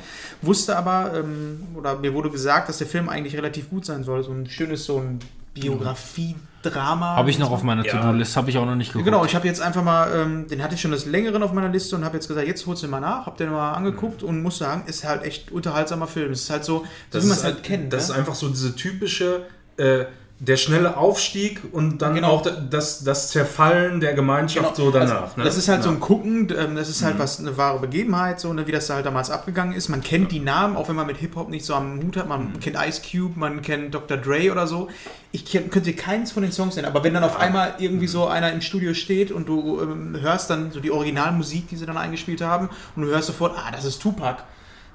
Wusste 0.43 0.77
aber, 0.77 1.11
ähm, 1.15 1.69
oder 1.75 1.97
mir 1.97 2.13
wurde 2.13 2.29
gesagt, 2.29 2.69
dass 2.69 2.77
der 2.77 2.85
Film 2.85 3.09
eigentlich 3.09 3.35
relativ 3.35 3.71
gut 3.71 3.83
sein 3.83 4.03
soll. 4.03 4.23
So 4.23 4.31
ein 4.31 4.47
schönes, 4.47 4.85
so 4.85 4.99
ein 4.99 5.17
Biografie-Drama. 5.55 7.15
Habe 7.15 7.31
ich 7.31 7.39
noch 7.39 7.49
auf 7.49 7.63
meiner 7.63 7.83
Ja. 7.83 7.93
To-Do-List, 7.93 8.37
habe 8.37 8.51
ich 8.51 8.59
auch 8.59 8.65
noch 8.67 8.75
nicht 8.75 8.93
geguckt. 8.93 9.05
Genau, 9.05 9.25
ich 9.25 9.33
habe 9.33 9.47
jetzt 9.47 9.59
einfach 9.59 9.83
mal, 9.83 10.15
ähm, 10.15 10.47
den 10.47 10.61
hatte 10.61 10.75
ich 10.75 10.81
schon 10.81 10.91
des 10.91 11.07
Längeren 11.07 11.41
auf 11.41 11.51
meiner 11.51 11.69
Liste 11.69 11.95
und 11.95 12.05
habe 12.05 12.15
jetzt 12.15 12.27
gesagt, 12.27 12.45
jetzt 12.45 12.67
holst 12.67 12.83
du 12.83 12.87
ihn 12.87 12.91
mal 12.91 12.99
nach, 12.99 13.25
hab 13.25 13.37
den 13.37 13.49
mal 13.49 13.73
angeguckt 13.73 14.21
und 14.21 14.43
muss 14.43 14.59
sagen, 14.59 14.83
ist 14.85 15.03
halt 15.03 15.23
echt 15.23 15.51
unterhaltsamer 15.51 16.05
Film. 16.05 16.31
Es 16.31 16.41
ist 16.43 16.51
halt 16.51 16.63
so, 16.63 16.85
so 17.09 17.23
wie 17.23 17.25
man 17.25 17.37
es 17.37 17.43
halt 17.43 17.63
kennt. 17.63 17.91
Das 17.91 18.07
ne? 18.07 18.13
ist 18.13 18.19
einfach 18.19 18.35
so 18.35 18.49
diese 18.49 18.75
typische, 18.75 19.47
äh, 19.77 20.05
der 20.43 20.57
schnelle 20.57 20.97
Aufstieg 20.97 21.61
und 21.71 22.01
dann 22.01 22.15
Genau. 22.15 22.29
auch 22.29 22.41
das, 22.41 23.03
das 23.03 23.29
Zerfallen 23.29 23.99
der 23.99 24.15
Gemeinschaft 24.15 24.75
so 24.75 24.89
danach. 24.89 25.21
Also, 25.21 25.37
ne? 25.37 25.43
Das 25.43 25.55
ist 25.55 25.67
halt 25.67 25.83
so 25.83 25.89
Ja. 25.89 25.95
ein 25.95 25.99
Gucken, 25.99 26.51
ähm, 26.57 26.75
das 26.75 26.89
ist 26.89 27.03
halt 27.03 27.19
was 27.19 27.39
eine 27.39 27.55
wahre 27.57 27.77
Begebenheit, 27.77 28.39
so 28.39 28.51
ne, 28.51 28.65
wie 28.65 28.71
das 28.71 28.87
da 28.87 28.95
halt 28.95 29.05
damals 29.05 29.29
abgegangen 29.29 29.75
ist. 29.75 29.89
Man 29.89 30.01
kennt 30.01 30.31
die 30.31 30.39
Namen, 30.39 30.75
auch 30.77 30.89
wenn 30.89 30.95
man 30.95 31.05
mit 31.05 31.17
Hip-Hop 31.17 31.49
nicht 31.49 31.63
so 31.63 31.75
am 31.75 32.01
Hut 32.01 32.17
hat. 32.17 32.27
Man 32.27 32.59
kennt 32.59 32.75
Ice 32.75 33.01
Cube, 33.03 33.33
man 33.39 33.61
kennt 33.61 33.93
Dr. 33.93 34.17
Dre 34.17 34.51
oder 34.51 34.65
so. 34.65 34.87
Ich 35.31 35.45
könnte 35.69 35.93
keins 35.93 36.31
von 36.31 36.41
den 36.41 36.51
Songs 36.51 36.75
nennen, 36.75 36.87
aber 36.87 37.03
wenn 37.03 37.13
dann 37.13 37.23
auf 37.23 37.39
einmal 37.39 37.75
irgendwie 37.77 38.07
so 38.07 38.25
einer 38.25 38.51
im 38.51 38.61
Studio 38.61 38.95
steht 38.95 39.31
und 39.31 39.47
du 39.47 39.79
ähm, 39.79 40.17
hörst 40.19 40.49
dann 40.49 40.71
so 40.71 40.79
die 40.79 40.89
Originalmusik, 40.89 41.67
die 41.69 41.75
sie 41.75 41.85
dann 41.85 41.97
eingespielt 41.97 42.41
haben, 42.41 42.67
und 42.95 43.03
du 43.03 43.09
hörst 43.09 43.27
sofort, 43.27 43.53
ah, 43.57 43.69
das 43.71 43.85
ist 43.85 44.01
Tupac. 44.01 44.43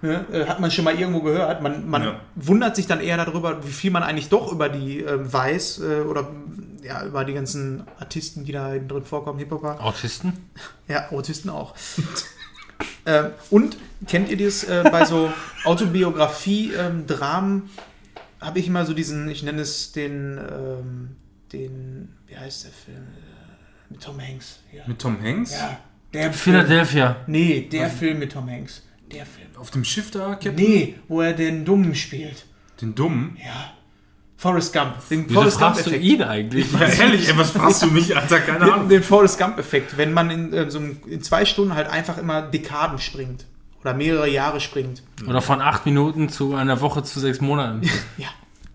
Ne? 0.02 0.26
Äh, 0.30 0.44
Hat 0.46 0.60
man 0.60 0.70
schon 0.70 0.84
mal 0.84 0.94
irgendwo 0.98 1.20
gehört. 1.22 1.62
Man, 1.62 1.88
man 1.88 2.02
Ja. 2.02 2.20
wundert 2.34 2.76
sich 2.76 2.86
dann 2.86 3.00
eher 3.00 3.16
darüber, 3.16 3.64
wie 3.66 3.70
viel 3.72 3.90
man 3.90 4.02
eigentlich 4.02 4.28
doch 4.28 4.52
über 4.52 4.68
die 4.68 5.00
ähm, 5.00 5.32
weiß 5.32 5.80
äh, 5.80 6.00
oder 6.02 6.28
ja, 6.82 7.04
über 7.04 7.24
die 7.24 7.32
ganzen 7.34 7.82
Artisten, 7.98 8.44
die 8.44 8.52
da 8.52 8.76
drin 8.78 9.04
vorkommen, 9.04 9.38
Hip-Hopper. 9.38 9.82
Autisten? 9.82 10.50
Ja, 10.86 11.10
Autisten 11.10 11.50
auch. 11.50 11.74
ähm, 13.06 13.26
und 13.50 13.76
kennt 14.06 14.28
ihr 14.30 14.36
das 14.36 14.64
äh, 14.64 14.84
bei 14.92 15.04
so 15.04 15.32
Autobiografie-Dramen? 16.36 17.70
Habe 18.40 18.58
ich 18.58 18.66
immer 18.68 18.84
so 18.84 18.92
diesen, 18.94 19.28
ich 19.30 19.42
nenne 19.42 19.62
es 19.62 19.92
den, 19.92 20.38
ähm, 20.38 21.16
den, 21.52 22.14
wie 22.26 22.36
heißt 22.36 22.64
der 22.64 22.72
Film? 22.72 22.98
Äh, 22.98 23.92
Mit 23.92 24.02
Tom 24.02 24.20
Hanks. 24.20 24.60
Ja, 24.72 24.82
Mit 24.86 24.98
Tom 25.00 25.20
Hanks? 25.22 25.52
ja 25.52 25.78
der 26.12 26.32
Film. 26.32 26.56
Philadelphia. 26.56 27.16
Nee, 27.26 27.68
der 27.70 27.90
Film 27.90 28.18
mit 28.20 28.32
Tom 28.32 28.48
Hanks. 28.48 28.82
Der 29.12 29.24
Film. 29.26 29.48
Auf 29.58 29.70
dem 29.70 29.84
Schiff 29.84 30.10
da, 30.10 30.30
Captain? 30.34 30.54
Nee, 30.54 30.94
wo 31.08 31.20
er 31.22 31.32
den 31.32 31.64
Dummen 31.64 31.94
spielt. 31.94 32.46
Den 32.80 32.94
Dummen? 32.94 33.36
Ja. 33.42 33.72
Forrest 34.38 34.72
Gump. 34.74 34.94
Den 35.08 35.24
Wieso 35.28 35.40
Forrest 35.40 35.58
fragst 35.58 35.86
du 35.86 35.90
Gump-Effekt. 35.90 36.04
ihn 36.12 36.22
eigentlich? 36.22 36.72
Ja, 36.72 36.80
ehrlich, 36.86 37.28
ey, 37.28 37.38
was 37.38 37.50
fragst 37.52 37.82
du 37.82 37.86
mich, 37.86 38.14
Alter? 38.16 38.38
Keine 38.40 38.58
Den, 38.66 38.70
Ahnung. 38.72 38.88
den 38.88 39.02
Forrest 39.02 39.38
Gump-Effekt, 39.38 39.96
wenn 39.96 40.12
man 40.12 40.30
in, 40.30 40.52
äh, 40.52 40.70
so 40.70 40.78
in 40.78 41.22
zwei 41.22 41.44
Stunden 41.46 41.74
halt 41.74 41.88
einfach 41.88 42.18
immer 42.18 42.42
Dekaden 42.42 42.98
springt. 42.98 43.46
Oder 43.80 43.94
mehrere 43.94 44.28
Jahre 44.28 44.60
springt. 44.60 45.02
Oder 45.26 45.40
von 45.40 45.60
acht 45.62 45.86
Minuten 45.86 46.28
zu 46.28 46.54
einer 46.54 46.80
Woche 46.80 47.02
zu 47.04 47.20
sechs 47.20 47.40
Monaten. 47.40 47.82
Ja, 48.18 48.28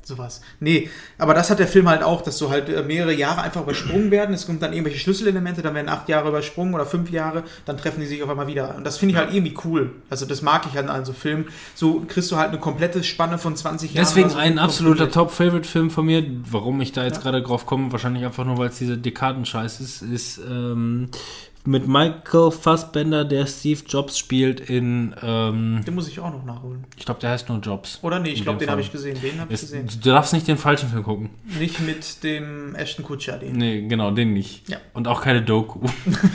sowas. 0.03 0.41
Nee, 0.60 0.90
aber 1.18 1.34
das 1.34 1.49
hat 1.49 1.60
der 1.60 1.68
Film 1.68 1.88
halt 1.88 2.03
auch, 2.03 2.22
dass 2.22 2.38
so 2.38 2.49
halt 2.49 2.69
äh, 2.69 2.84
mehrere 2.84 3.14
Jahre 3.14 3.41
einfach 3.41 3.61
übersprungen 3.61 4.11
werden. 4.11 4.34
Es 4.34 4.45
kommt 4.45 4.61
dann 4.61 4.73
irgendwelche 4.73 4.99
Schlüsselelemente, 4.99 5.61
dann 5.61 5.76
werden 5.76 5.90
acht 5.90 6.10
Jahre 6.10 6.30
übersprungen 6.30 6.73
oder 6.73 6.86
fünf 6.86 7.10
Jahre, 7.11 7.44
dann 7.65 7.78
treffen 7.78 8.02
die 8.02 8.07
sich 8.07 8.23
auf 8.23 8.30
einmal 8.30 8.48
wieder. 8.48 8.76
Und 8.76 8.84
das 8.84 8.98
finde 8.98 9.14
ich 9.14 9.19
halt 9.19 9.34
irgendwie 9.34 9.56
cool. 9.65 9.91
Also 10.10 10.26
das 10.26 10.41
mag 10.41 10.65
ich 10.69 10.76
halt 10.76 10.90
an 10.90 11.06
so 11.06 11.14
Filmen. 11.14 11.45
So 11.76 12.03
kriegst 12.07 12.32
du 12.32 12.38
halt 12.38 12.49
eine 12.49 12.60
komplette 12.60 13.03
Spanne 13.03 13.38
von 13.38 13.56
20 13.56 13.94
Jahren. 13.94 14.06
Deswegen 14.06 14.30
so 14.30 14.38
ein 14.38 14.60
absoluter. 14.60 15.10
Top-Favorite-Film 15.10 15.90
von 15.90 16.06
mir. 16.06 16.26
Warum 16.49 16.82
ich 16.82 16.91
da 16.91 17.03
jetzt 17.03 17.22
gerade 17.22 17.41
drauf 17.41 17.65
komme, 17.65 17.91
wahrscheinlich 17.91 18.26
einfach 18.26 18.45
nur, 18.45 18.57
weil 18.57 18.69
es 18.69 18.78
diese 18.78 18.98
Dekadenscheiß 18.98 19.80
ist, 19.82 20.02
ist 20.02 20.40
ähm, 20.49 21.10
mit 21.66 21.88
Michael 21.88 22.52
Fassbender, 22.52 23.24
der 23.24 23.46
Steve 23.46 23.82
Jobs 23.88 24.18
spielt 24.18 24.60
in, 24.60 25.16
ähm, 25.22 25.82
Den 25.86 25.96
muss 25.96 26.08
ich 26.08 26.20
auch 26.20 26.32
noch 26.32 26.44
nachholen. 26.44 26.86
ich 26.98 27.06
glaube, 27.06 27.20
der 27.20 27.30
heißt 27.32 27.50
nur 27.50 27.60
Jobs. 27.60 28.00
Oder 28.02 28.20
nee, 28.20 28.30
ich 28.30 28.44
glaube, 28.44 28.60
den 28.60 28.70
habe 28.70 28.82
ich 28.82 28.92
gesehen. 28.92 29.18
Den 29.22 29.40
habe 29.40 29.54
ich 29.54 29.60
gesehen. 29.60 29.88
du 29.88 30.10
darfst 30.10 30.34
nicht 30.34 30.48
den 30.48 30.58
falschen 30.58 30.90
Film 30.90 31.04
gucken. 31.04 31.30
Nicht 31.60 31.80
mit 31.80 32.24
dem 32.24 32.76
Ashton 32.76 33.06
Kutscher, 33.06 33.38
den. 33.38 33.58
Nee, 33.58 33.88
genau, 33.88 34.12
den 34.12 34.34
nicht. 34.34 34.68
Ja. 34.70 34.78
Und 34.94 35.08
auch 35.08 35.22
keine 35.22 35.42
Doku. 35.42 35.80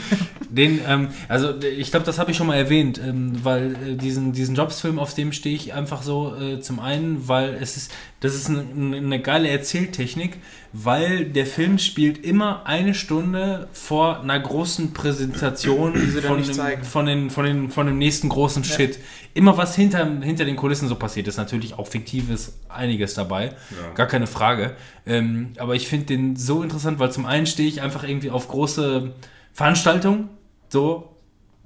den, 0.49 0.79
ähm, 0.87 1.09
also 1.27 1.53
ich 1.59 1.91
glaube, 1.91 2.05
das 2.05 2.19
habe 2.19 2.31
ich 2.31 2.37
schon 2.37 2.47
mal 2.47 2.55
erwähnt, 2.55 2.99
ähm, 3.03 3.33
weil 3.43 3.75
äh, 3.75 3.95
diesen, 3.95 4.31
diesen 4.31 4.55
Jobs-Film, 4.55 4.99
auf 4.99 5.13
dem 5.13 5.31
stehe 5.33 5.55
ich 5.55 5.73
einfach 5.73 6.03
so 6.03 6.35
äh, 6.35 6.59
zum 6.61 6.79
einen, 6.79 7.27
weil 7.27 7.55
es 7.55 7.77
ist, 7.77 7.93
das 8.21 8.35
ist 8.35 8.49
eine, 8.49 8.97
eine 8.97 9.21
geile 9.21 9.49
Erzähltechnik, 9.49 10.37
weil 10.79 11.25
der 11.25 11.47
Film 11.47 11.79
spielt 11.79 12.23
immer 12.23 12.67
eine 12.67 12.93
Stunde 12.93 13.67
vor 13.73 14.19
einer 14.21 14.39
großen 14.39 14.93
Präsentation 14.93 15.95
von, 15.95 16.43
dem, 16.43 16.83
von, 16.83 17.05
den, 17.07 17.29
von, 17.31 17.45
den, 17.45 17.69
von 17.71 17.87
dem 17.87 17.97
nächsten 17.97 18.29
großen 18.29 18.61
Ja. 18.61 18.75
Shit. 18.75 18.99
Immer 19.33 19.57
was 19.57 19.75
hinter, 19.75 20.05
hinter 20.21 20.45
den 20.45 20.55
Kulissen 20.55 20.87
so 20.87 20.93
passiert 20.95 21.27
ist. 21.27 21.37
Natürlich 21.37 21.73
auch 21.73 21.87
fiktives 21.87 22.59
einiges 22.69 23.15
dabei. 23.15 23.45
Ja. 23.71 23.93
Gar 23.95 24.05
keine 24.05 24.27
Frage. 24.27 24.75
Ähm, 25.07 25.53
aber 25.57 25.73
ich 25.73 25.87
finde 25.87 26.05
den 26.05 26.35
so 26.35 26.61
interessant, 26.61 26.99
weil 26.99 27.11
zum 27.11 27.25
einen 27.25 27.47
stehe 27.47 27.67
ich 27.67 27.81
einfach 27.81 28.03
irgendwie 28.03 28.29
auf 28.29 28.47
große 28.47 29.13
Veranstaltungen. 29.53 30.29
So, 30.69 31.15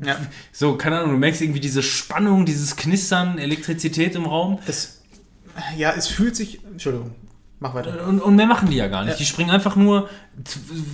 Ja. 0.02 0.16
so, 0.54 0.78
keine 0.78 1.00
Ahnung, 1.00 1.12
du 1.12 1.18
merkst 1.18 1.42
irgendwie 1.42 1.60
diese 1.60 1.84
Spannung, 1.84 2.46
dieses 2.46 2.78
Knistern, 2.78 3.38
Elektrizität 3.40 4.16
im 4.16 4.26
Raum. 4.26 4.60
Das, 4.66 5.02
ja, 5.76 5.92
es 5.98 6.08
fühlt 6.08 6.38
sich. 6.38 6.64
Entschuldigung, 6.66 7.12
mach 7.62 7.76
weiter. 7.76 8.08
Und, 8.08 8.20
und 8.20 8.36
mehr 8.36 8.48
machen 8.48 8.70
die 8.70 8.76
ja 8.76 8.88
gar 8.88 9.04
nicht. 9.04 9.14
Ja. 9.14 9.18
Die 9.18 9.26
springen 9.26 9.52
einfach 9.52 9.76
nur 9.76 10.10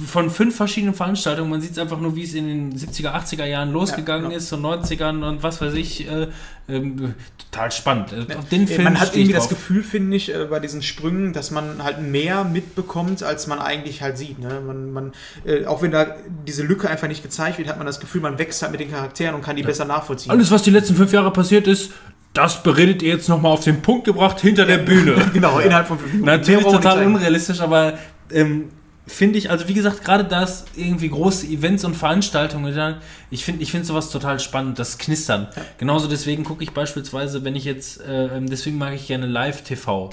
von 0.06 0.30
fünf 0.30 0.56
verschiedenen 0.56 0.94
Veranstaltungen. 0.94 1.50
Man 1.50 1.62
sieht 1.62 1.72
es 1.72 1.78
einfach 1.80 2.00
nur, 2.00 2.16
wie 2.16 2.24
es 2.24 2.34
in 2.34 2.72
den 2.72 2.78
70er, 2.78 3.14
80er 3.14 3.46
Jahren 3.46 3.72
losgegangen 3.72 4.24
Ja, 4.24 4.38
genau. 4.38 4.38
ist 4.38 4.52
und 4.52 4.66
90ern 4.66 5.26
und 5.28 5.44
was 5.44 5.62
weiß 5.62 5.74
ich. 5.76 6.10
Äh, 6.10 6.28
ähm, 6.68 7.14
total 7.38 7.72
spannend. 7.72 8.12
Äh, 8.12 8.36
Auf 8.36 8.50
den 8.50 8.68
Film 8.68 8.84
man 8.84 9.00
hat 9.00 9.16
irgendwie 9.16 9.34
das. 9.34 9.48
Gefühl, 9.48 9.82
finde 9.82 10.18
ich, 10.18 10.34
äh, 10.34 10.46
bei 10.50 10.60
diesen 10.60 10.82
Sprüngen, 10.82 11.32
dass 11.32 11.52
man 11.52 11.82
halt 11.82 12.02
mehr 12.02 12.44
mitbekommt, 12.44 13.24
als 13.24 13.48
man 13.48 13.60
eigentlich 13.60 14.02
halt 14.02 14.18
sieht. 14.18 14.40
Ne? 14.40 14.60
Man, 14.60 14.92
man, 14.92 15.14
äh, 15.46 15.66
auch 15.66 15.82
wenn 15.82 15.92
da 15.92 16.18
diese 16.46 16.64
Lücke 16.64 16.90
einfach 16.90 17.08
nicht 17.08 17.24
gezeigt 17.24 17.60
wird, 17.60 17.70
hat 17.70 17.78
man 17.78 17.88
das 17.88 18.02
Gefühl, 18.02 18.20
man 18.20 18.38
wächst 18.38 18.62
halt 18.62 18.74
mit 18.74 18.82
den 18.82 18.92
Charakteren 18.92 19.36
und 19.36 19.42
kann 19.42 19.56
die 19.56 19.64
besser 19.64 19.86
nachvollziehen. 19.86 20.32
Alles, 20.32 20.52
was 20.52 20.64
die 20.64 20.72
letzten 20.72 20.96
fünf 20.96 21.14
Jahre 21.14 21.32
passiert 21.32 21.66
ist, 21.68 21.92
das 22.38 22.62
beredet 22.62 23.02
ihr 23.02 23.14
jetzt 23.14 23.28
nochmal 23.30 23.52
auf 23.52 23.64
den 23.64 23.82
Punkt 23.82 24.06
gebracht 24.06 24.40
hinter 24.40 24.66
der 24.66 24.78
Bühne. 24.78 25.16
genau, 25.34 25.60
innerhalb 25.60 25.88
von 25.88 25.98
fünf 25.98 26.14
Minuten. 26.14 26.30
Natürlich 26.30 26.64
total 26.64 27.06
unrealistisch, 27.06 27.62
aber 27.62 27.94
ähm, 28.32 28.70
finde 29.08 29.40
ich, 29.40 29.50
also 29.50 29.68
wie 29.68 29.74
gesagt, 29.74 30.04
gerade 30.04 30.24
das 30.24 30.66
irgendwie 30.76 31.10
große 31.10 31.48
Events 31.48 31.84
und 31.84 31.96
Veranstaltungen, 31.96 32.98
ich 33.32 33.44
finde 33.44 33.64
ich 33.64 33.72
finde 33.72 33.88
sowas 33.88 34.12
total 34.12 34.40
spannend, 34.40 34.78
das 34.78 34.98
Knistern. 34.98 35.48
Genauso 35.78 36.08
deswegen 36.08 36.44
gucke 36.44 36.64
ich 36.64 36.72
beispielsweise, 36.72 37.44
wenn 37.44 37.56
ich 37.56 37.66
jetzt, 37.66 38.02
äh, 38.02 38.30
deswegen 38.42 38.78
mag 38.78 38.94
ich 38.94 39.08
gerne 39.08 39.26
Live-TV. 39.26 40.12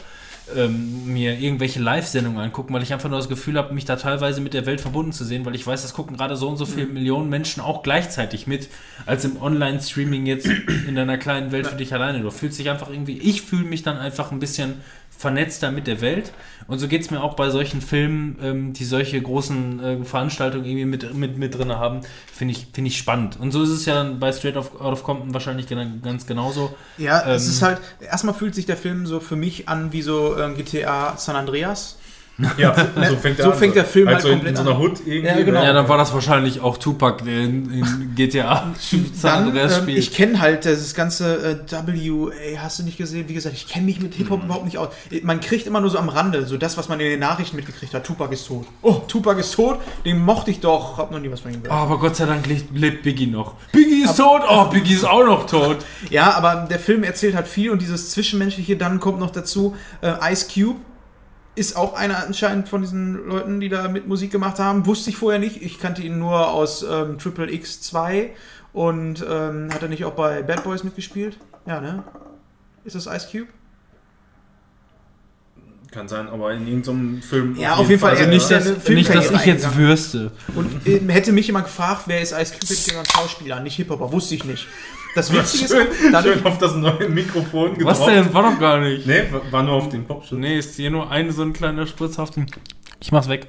Ähm, 0.55 1.13
mir 1.13 1.39
irgendwelche 1.39 1.81
Live-Sendungen 1.81 2.39
angucken, 2.39 2.75
weil 2.75 2.83
ich 2.83 2.93
einfach 2.93 3.09
nur 3.09 3.19
das 3.19 3.29
Gefühl 3.29 3.57
habe, 3.57 3.73
mich 3.73 3.87
da 3.87 3.97
teilweise 3.97 4.41
mit 4.41 4.53
der 4.53 4.67
Welt 4.67 4.81
verbunden 4.81 5.13
zu 5.13 5.25
sehen, 5.25 5.45
weil 5.47 5.55
ich 5.55 5.67
weiß, 5.67 5.83
das 5.83 5.95
gucken 5.95 6.17
gerade 6.17 6.37
so 6.37 6.49
und 6.49 6.57
so 6.57 6.67
viele 6.67 6.87
Millionen 6.87 7.31
Menschen 7.31 7.63
auch 7.63 7.83
gleichzeitig 7.83 8.47
mit, 8.47 8.69
als 9.07 9.25
im 9.25 9.41
Online-Streaming 9.41 10.27
jetzt 10.27 10.47
in 10.87 10.95
deiner 10.95 11.17
kleinen 11.17 11.51
Welt 11.51 11.67
für 11.67 11.77
dich 11.77 11.95
alleine. 11.95 12.21
Du 12.21 12.31
fühlst 12.31 12.59
dich 12.59 12.69
einfach 12.69 12.91
irgendwie, 12.91 13.19
ich 13.19 13.43
fühle 13.43 13.65
mich 13.65 13.83
dann 13.83 13.97
einfach 13.97 14.33
ein 14.33 14.39
bisschen 14.39 14.83
vernetzter 15.17 15.71
mit 15.71 15.87
der 15.87 16.01
Welt. 16.01 16.33
Und 16.67 16.79
so 16.79 16.89
geht 16.89 17.03
es 17.03 17.11
mir 17.11 17.23
auch 17.23 17.35
bei 17.35 17.51
solchen 17.51 17.81
Filmen, 17.83 18.39
ähm, 18.43 18.73
die 18.73 18.85
solche 18.85 19.21
großen 19.21 19.81
äh, 19.85 20.05
Veranstaltungen 20.05 20.65
irgendwie 20.65 20.87
mit, 20.87 21.15
mit, 21.15 21.37
mit 21.37 21.55
drin 21.55 21.73
haben, 21.73 22.01
finde 22.33 22.53
ich, 22.53 22.69
find 22.73 22.87
ich 22.87 22.97
spannend. 22.97 23.39
Und 23.39 23.53
so 23.53 23.63
ist 23.63 23.69
es 23.71 23.85
ja 23.85 23.95
dann 23.95 24.19
bei 24.19 24.33
Straight 24.33 24.57
Out 24.57 24.73
of 24.81 25.03
Compton 25.05 25.35
wahrscheinlich 25.35 25.67
ganz 26.03 26.27
genauso. 26.27 26.75
Ja, 26.97 27.21
es 27.31 27.45
Ähm, 27.45 27.51
ist 27.51 27.63
halt, 27.63 27.81
erstmal 28.01 28.35
fühlt 28.35 28.55
sich 28.55 28.67
der 28.67 28.77
Film 28.77 29.07
so 29.07 29.21
für 29.21 29.37
mich 29.37 29.69
an 29.69 29.93
wie 29.93 30.03
so 30.03 30.39
ähm, 30.39 30.57
GTA 30.57 31.17
San 31.17 31.37
Andreas. 31.37 31.99
Ja, 32.59 32.75
so 33.09 33.17
fängt 33.17 33.39
der, 33.39 33.45
So 33.47 33.53
an. 33.53 33.59
fännt 33.59 33.77
der 33.77 33.85
Film 33.85 34.09
halt 34.09 34.21
so 34.23 34.29
in, 34.29 34.35
in 34.35 34.39
komplett 34.41 34.57
so 34.57 34.63
einer. 34.63 34.79
Hood 34.81 35.01
irgendwie. 35.07 35.27
Ja, 35.29 35.41
genau. 35.43 35.63
Ja, 35.63 35.73
dann 35.73 35.89
war 35.89 35.99
das 35.99 36.13
wahrscheinlich 36.13 36.61
auch 36.61 36.79
Tupac, 36.79 37.23
der 37.25 37.41
in, 37.43 37.71
in 37.73 38.15
GTA 38.17 38.73
San 39.15 39.57
ähm, 39.57 39.89
ich 39.89 40.13
kenne 40.13 40.41
halt 40.41 40.65
das 40.67 40.95
ganze 40.95 41.61
äh, 41.71 41.73
WA, 41.73 42.31
hast 42.61 42.81
du 42.81 42.83
nicht 42.83 42.99
gesehen? 42.99 43.29
Wie 43.29 43.35
gesagt, 43.35 43.55
ich 43.55 43.69
kenne 43.69 43.87
mich 43.87 44.01
mit 44.01 44.15
Hip-Hop 44.15 44.41
Mhm. 44.41 44.47
überhaupt 44.47 44.65
nicht 44.65 44.79
aus. 44.79 44.89
Man 45.23 45.41
kriegt 45.41 45.67
immer 45.69 45.81
nur 45.81 45.91
so 45.91 45.99
am 45.99 46.09
Rande, 46.09 46.45
so 46.47 46.57
das, 46.57 46.77
was 46.77 46.89
man 46.89 46.99
in 46.99 47.07
den 47.09 47.21
Nachrichten 47.21 47.55
mitgekriegt 47.57 47.95
hat. 47.95 48.05
Tupac 48.05 48.33
ist 48.33 48.47
tot. 48.49 48.67
Oh, 48.83 48.95
Tupac 49.07 49.39
ist 49.39 49.53
tot, 49.55 49.79
den 50.05 50.19
mochte 50.25 50.51
ich 50.51 50.59
doch. 50.59 50.99
Hab 50.99 51.13
noch 51.13 51.21
nie 51.21 51.31
was 51.31 51.41
von 51.41 51.53
ihm 51.53 51.61
Oh, 51.61 51.63
gehört. 51.65 51.81
aber 51.83 51.99
Gott 51.99 52.17
sei 52.17 52.27
Dank 52.27 52.47
lebt, 52.47 52.77
lebt 52.77 53.03
Biggie 53.05 53.29
noch. 53.29 53.55
Biggie 53.71 54.03
ist 54.05 54.17
tot! 54.17 54.43
Oh, 54.49 54.65
Biggie 54.65 54.95
ist 54.95 55.05
auch 55.05 55.25
noch 55.25 55.47
tot. 55.47 55.79
Ja, 56.11 56.33
aber 56.35 56.67
der 56.69 56.81
Film 56.81 57.05
erzählt 57.05 57.37
halt 57.37 57.47
viel 57.47 57.71
und 57.71 57.81
dieses 57.81 58.11
Zwischenmenschliche, 58.11 58.77
dann 58.77 58.99
kommt 58.99 59.21
noch 59.21 59.31
dazu, 59.31 59.77
äh, 60.01 60.33
Ice 60.33 60.47
Cube 60.53 60.81
ist 61.57 61.77
auch 61.77 61.95
einer 61.95 62.25
anscheinend 62.27 62.69
von 62.69 62.83
diesen 62.83 63.27
Leuten, 63.27 63.61
die 63.61 63.69
da 63.69 63.89
mit 63.89 64.07
Musik 64.09 64.31
gemacht 64.33 64.59
haben. 64.59 64.87
Wusste 64.87 65.11
ich 65.11 65.17
vorher 65.17 65.39
nicht. 65.39 65.63
Ich 65.63 65.79
kannte 65.79 66.03
ihn 66.03 66.19
nur 66.19 66.49
aus 66.51 66.83
ähm, 66.89 67.19
Triple 67.19 67.51
X 67.53 67.81
2 67.83 68.33
und 68.73 69.25
ähm, 69.29 69.69
hat 69.73 69.83
er 69.83 69.89
nicht 69.89 70.05
auch 70.05 70.15
bei 70.15 70.43
Bad 70.43 70.65
Boys 70.65 70.83
mitgespielt? 70.85 71.39
Ja, 71.67 71.81
ne? 71.81 72.03
Ist 72.85 72.97
das 72.97 73.07
Ice 73.07 73.29
Cube? 73.31 73.47
Kann 75.91 76.09
sein, 76.09 76.27
aber 76.29 76.53
in 76.53 76.67
irgendeinem 76.67 77.23
Film. 77.23 77.57
Ja, 77.57 77.77
auf 77.77 77.89
jeden 77.89 78.01
Fall, 78.01 78.11
Also 78.13 78.25
er- 78.25 78.29
nicht, 78.31 78.51
dass, 78.51 78.67
eine 78.67 78.95
nicht, 78.97 79.15
dass 79.15 79.31
ich 79.31 79.45
jetzt 79.45 79.77
würste. 79.77 80.33
Und 80.57 80.85
ähm, 80.89 81.09
hätte 81.09 81.31
mich 81.31 81.47
jemand 81.47 81.67
gefragt, 81.67 82.03
wer 82.07 82.21
ist 82.21 82.33
Ice 82.33 82.53
Cube, 82.53 82.63
hätte 82.63 82.75
ich 82.75 82.85
gesagt, 82.89 83.13
Schauspieler, 83.13 83.61
nicht 83.61 83.77
Hip-Hopper. 83.77 84.11
Wusste 84.11 84.35
ich 84.35 84.45
nicht. 84.45 84.67
Das 85.15 85.33
Witzige 85.33 85.65
ist, 85.65 85.73
Schön, 85.73 85.87
dadurch, 86.13 86.37
schön 86.39 86.47
auf 86.47 86.59
das 86.59 86.75
neue 86.75 87.09
Mikrofon 87.09 87.77
Was 87.85 88.05
denn? 88.05 88.33
War 88.35 88.43
doch 88.43 88.59
gar 88.59 88.79
nicht. 88.81 89.07
Nee, 89.07 89.25
war 89.51 89.63
nur 89.63 89.75
auf 89.75 89.89
den 89.89 90.05
Popschutz. 90.05 90.39
Nee, 90.39 90.59
ist 90.59 90.75
hier 90.77 90.91
nur 90.91 91.11
ein 91.11 91.31
so 91.31 91.43
ein 91.43 91.53
kleiner 91.53 91.87
Spritz 91.87 92.19
auf 92.19 92.31
den. 92.31 92.47
Ich 93.01 93.13
mach's 93.13 93.29
weg. 93.29 93.47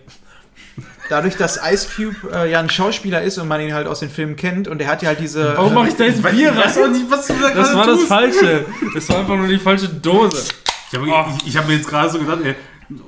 dadurch, 1.09 1.37
dass 1.37 1.59
Ice 1.71 1.87
Cube 1.95 2.15
äh, 2.33 2.51
ja 2.51 2.59
ein 2.59 2.69
Schauspieler 2.69 3.21
ist 3.21 3.37
und 3.37 3.47
man 3.47 3.61
ihn 3.61 3.73
halt 3.73 3.87
aus 3.87 3.99
den 4.01 4.09
Filmen 4.09 4.35
kennt 4.35 4.67
und 4.67 4.81
er 4.81 4.89
hat 4.89 5.01
ja 5.01 5.09
halt 5.09 5.19
diese... 5.19 5.55
Warum 5.55 5.73
mach 5.73 5.87
ich 5.87 5.95
da 5.95 6.03
jetzt 6.03 6.19
Ich 6.19 6.25
Bier 6.31 6.55
weiß 6.55 6.77
auch 6.77 6.83
rein? 6.83 6.91
nicht, 6.91 7.05
was 7.09 7.27
du 7.27 7.33
da 7.41 7.49
Das 7.51 7.73
war 7.73 7.85
das 7.87 7.95
tust. 7.99 8.07
Falsche. 8.09 8.65
Das 8.93 9.09
war 9.09 9.19
einfach 9.19 9.35
nur 9.37 9.47
die 9.47 9.57
falsche 9.59 9.87
Dose. 9.89 10.49
Ich 10.91 10.97
habe 10.99 11.07
ich 11.45 11.57
hab 11.57 11.67
mir 11.67 11.75
jetzt 11.75 11.87
gerade 11.87 12.09
so 12.09 12.19
gedacht, 12.19 12.39
ey, 12.43 12.55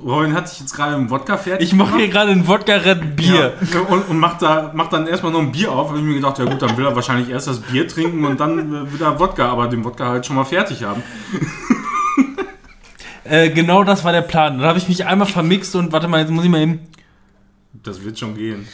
Robin 0.04 0.34
hat 0.34 0.48
sich 0.48 0.60
jetzt 0.60 0.74
gerade 0.74 0.96
im 0.96 1.08
Wodka 1.08 1.36
fertig 1.36 1.68
Ich 1.68 1.74
mache 1.74 1.96
hier 1.96 2.08
gerade 2.08 2.32
ein 2.32 2.48
Wodka-Red 2.48 3.14
Bier. 3.14 3.54
Ja, 3.72 3.80
und, 3.80 4.08
und 4.08 4.18
macht, 4.18 4.42
da, 4.42 4.72
macht 4.74 4.92
dann 4.92 5.06
erstmal 5.06 5.30
noch 5.30 5.40
ein 5.40 5.52
Bier 5.52 5.70
auf. 5.70 5.88
Habe 5.88 5.98
ich 5.98 6.04
mir 6.04 6.14
gedacht, 6.14 6.38
ja 6.38 6.46
gut, 6.46 6.60
dann 6.60 6.76
will 6.76 6.84
er 6.84 6.96
wahrscheinlich 6.96 7.28
erst 7.28 7.46
das 7.46 7.60
Bier 7.60 7.86
trinken 7.86 8.24
und 8.24 8.40
dann 8.40 8.58
äh, 8.58 8.92
wieder 8.92 9.18
Wodka, 9.20 9.48
aber 9.48 9.68
den 9.68 9.84
Wodka 9.84 10.08
halt 10.08 10.26
schon 10.26 10.36
mal 10.36 10.44
fertig 10.44 10.84
haben. 10.84 11.02
Äh, 13.24 13.50
genau 13.50 13.84
das 13.84 14.04
war 14.04 14.12
der 14.12 14.22
Plan. 14.22 14.56
Dann 14.56 14.66
habe 14.66 14.78
ich 14.78 14.88
mich 14.88 15.04
einmal 15.04 15.26
vermixt 15.26 15.76
und 15.76 15.92
warte 15.92 16.08
mal, 16.08 16.20
jetzt 16.20 16.30
muss 16.30 16.44
ich 16.44 16.50
mal 16.50 16.62
eben. 16.62 16.80
Das 17.74 18.02
wird 18.02 18.18
schon 18.18 18.34
gehen. 18.34 18.66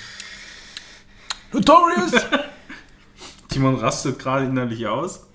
Notorious! 1.53 2.13
Timon 3.49 3.75
rastet 3.75 4.17
gerade 4.17 4.47
innerlich 4.47 4.87
aus. 4.87 5.27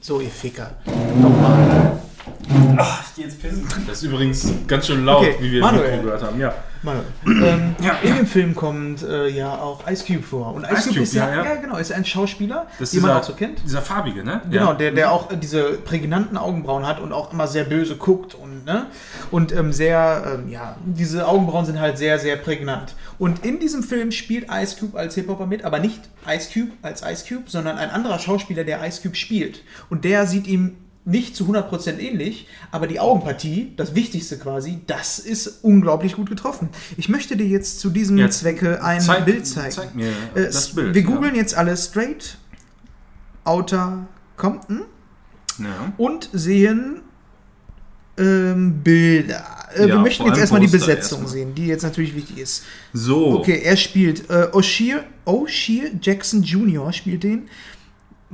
So, 0.00 0.20
ihr 0.20 0.28
Ficker. 0.28 0.76
Nochmal. 1.16 2.03
Ich 2.48 3.14
geh 3.16 3.22
jetzt 3.22 3.40
pissen. 3.40 3.66
Das 3.86 3.98
ist 3.98 4.02
übrigens 4.04 4.52
ganz 4.66 4.86
schön 4.86 5.04
laut, 5.04 5.22
Okay, 5.22 5.36
wie 5.40 5.52
wir 5.52 5.60
Manuel. 5.60 5.94
im 5.98 6.02
gehört 6.04 6.22
haben. 6.22 6.38
Ja. 6.38 6.54
Manuel. 6.82 7.04
Ähm, 7.26 7.74
Ja, 7.80 7.98
in 8.02 8.08
ja. 8.10 8.14
dem 8.16 8.26
Film 8.26 8.54
kommt 8.54 9.02
äh, 9.02 9.28
ja 9.28 9.54
auch 9.58 9.88
Ice 9.90 10.04
Cube 10.06 10.22
vor. 10.22 10.54
Und 10.54 10.64
Ice, 10.64 10.72
Ice 10.72 10.82
Cube, 10.82 10.94
Cube, 10.94 11.02
ist 11.04 11.14
ja, 11.14 11.30
ja, 11.30 11.44
ja. 11.44 11.54
genau, 11.56 11.76
ist 11.78 11.92
ein 11.92 12.04
Schauspieler, 12.04 12.66
Das 12.78 12.90
den 12.90 12.98
ist 12.98 13.02
man 13.02 13.10
dieser, 13.12 13.20
auch 13.20 13.24
so 13.24 13.32
kennt. 13.34 13.62
Dieser 13.64 13.80
farbige, 13.82 14.22
ne? 14.22 14.42
Genau, 14.50 14.74
der, 14.74 14.92
der 14.92 15.12
auch 15.12 15.30
äh, 15.30 15.36
diese 15.36 15.72
prägnanten 15.72 16.36
Augenbrauen 16.36 16.86
hat 16.86 17.00
und 17.00 17.12
auch 17.12 17.32
immer 17.32 17.46
sehr 17.46 17.64
böse 17.64 17.96
guckt 17.96 18.34
und 18.34 18.64
ne 18.66 18.86
und 19.30 19.52
ähm, 19.52 19.72
sehr 19.72 20.38
ähm, 20.44 20.48
ja 20.50 20.76
diese 20.84 21.26
Augenbrauen 21.26 21.64
sind 21.66 21.80
halt 21.80 21.98
sehr 21.98 22.18
sehr 22.18 22.36
prägnant 22.36 22.94
und 23.18 23.44
in 23.44 23.60
diesem 23.60 23.82
Film 23.82 24.10
spielt 24.10 24.46
Ice 24.50 24.76
Cube 24.78 24.98
als 24.98 25.14
Hip 25.16 25.28
Hopper 25.28 25.46
mit, 25.46 25.64
aber 25.64 25.78
nicht 25.80 26.00
Ice 26.28 26.48
Cube 26.52 26.72
als 26.82 27.02
Ice 27.02 27.24
Cube, 27.28 27.44
sondern 27.46 27.76
ein 27.78 27.90
anderer 27.90 28.18
Schauspieler, 28.18 28.64
der 28.64 28.86
Ice 28.86 29.00
Cube 29.02 29.16
spielt 29.16 29.62
und 29.90 30.04
der 30.04 30.26
sieht 30.26 30.46
ihm 30.46 30.76
nicht 31.06 31.36
zu 31.36 31.44
100% 31.44 31.98
ähnlich, 31.98 32.46
aber 32.70 32.86
die 32.86 32.98
Augenpartie, 32.98 33.72
das 33.76 33.94
Wichtigste 33.94 34.38
quasi, 34.38 34.78
das 34.86 35.18
ist 35.18 35.58
unglaublich 35.62 36.16
gut 36.16 36.28
getroffen. 36.30 36.70
Ich 36.96 37.08
möchte 37.10 37.36
dir 37.36 37.46
jetzt 37.46 37.78
zu 37.80 37.90
diesem 37.90 38.16
Ja, 38.16 38.30
Zwecke 38.30 38.82
ein 38.82 39.00
zeig, 39.02 39.26
Bild 39.26 39.46
zeigen. 39.46 39.70
Zeig 39.70 39.94
mir 39.94 40.08
Äh, 40.34 40.44
das 40.46 40.74
Bild. 40.74 40.94
Wir 40.94 41.02
googeln 41.02 41.34
jetzt 41.34 41.54
alle 41.56 41.76
straight 41.76 42.38
Outer 43.44 44.06
Compton 44.36 44.82
Ja. 45.58 45.64
ja. 45.66 45.92
und 45.98 46.30
sehen 46.32 47.02
ähm, 48.16 48.80
Bilder. 48.82 49.44
Äh, 49.74 49.80
Ja, 49.82 49.86
wir 49.88 49.98
möchten 49.98 50.24
jetzt 50.26 50.38
erstmal 50.38 50.60
die 50.60 50.68
Besetzung 50.68 51.20
erstmal. 51.22 51.28
sehen, 51.28 51.54
die 51.54 51.66
jetzt 51.66 51.82
natürlich 51.82 52.14
wichtig 52.14 52.38
ist. 52.38 52.62
So. 52.92 53.38
Okay, 53.40 53.60
er 53.62 53.76
spielt 53.76 54.30
äh, 54.30 54.48
O'Shea, 54.52 55.00
O'Shea 55.26 55.90
Jackson 56.00 56.42
Jr. 56.42 56.92
spielt 56.92 57.24
den. 57.24 57.48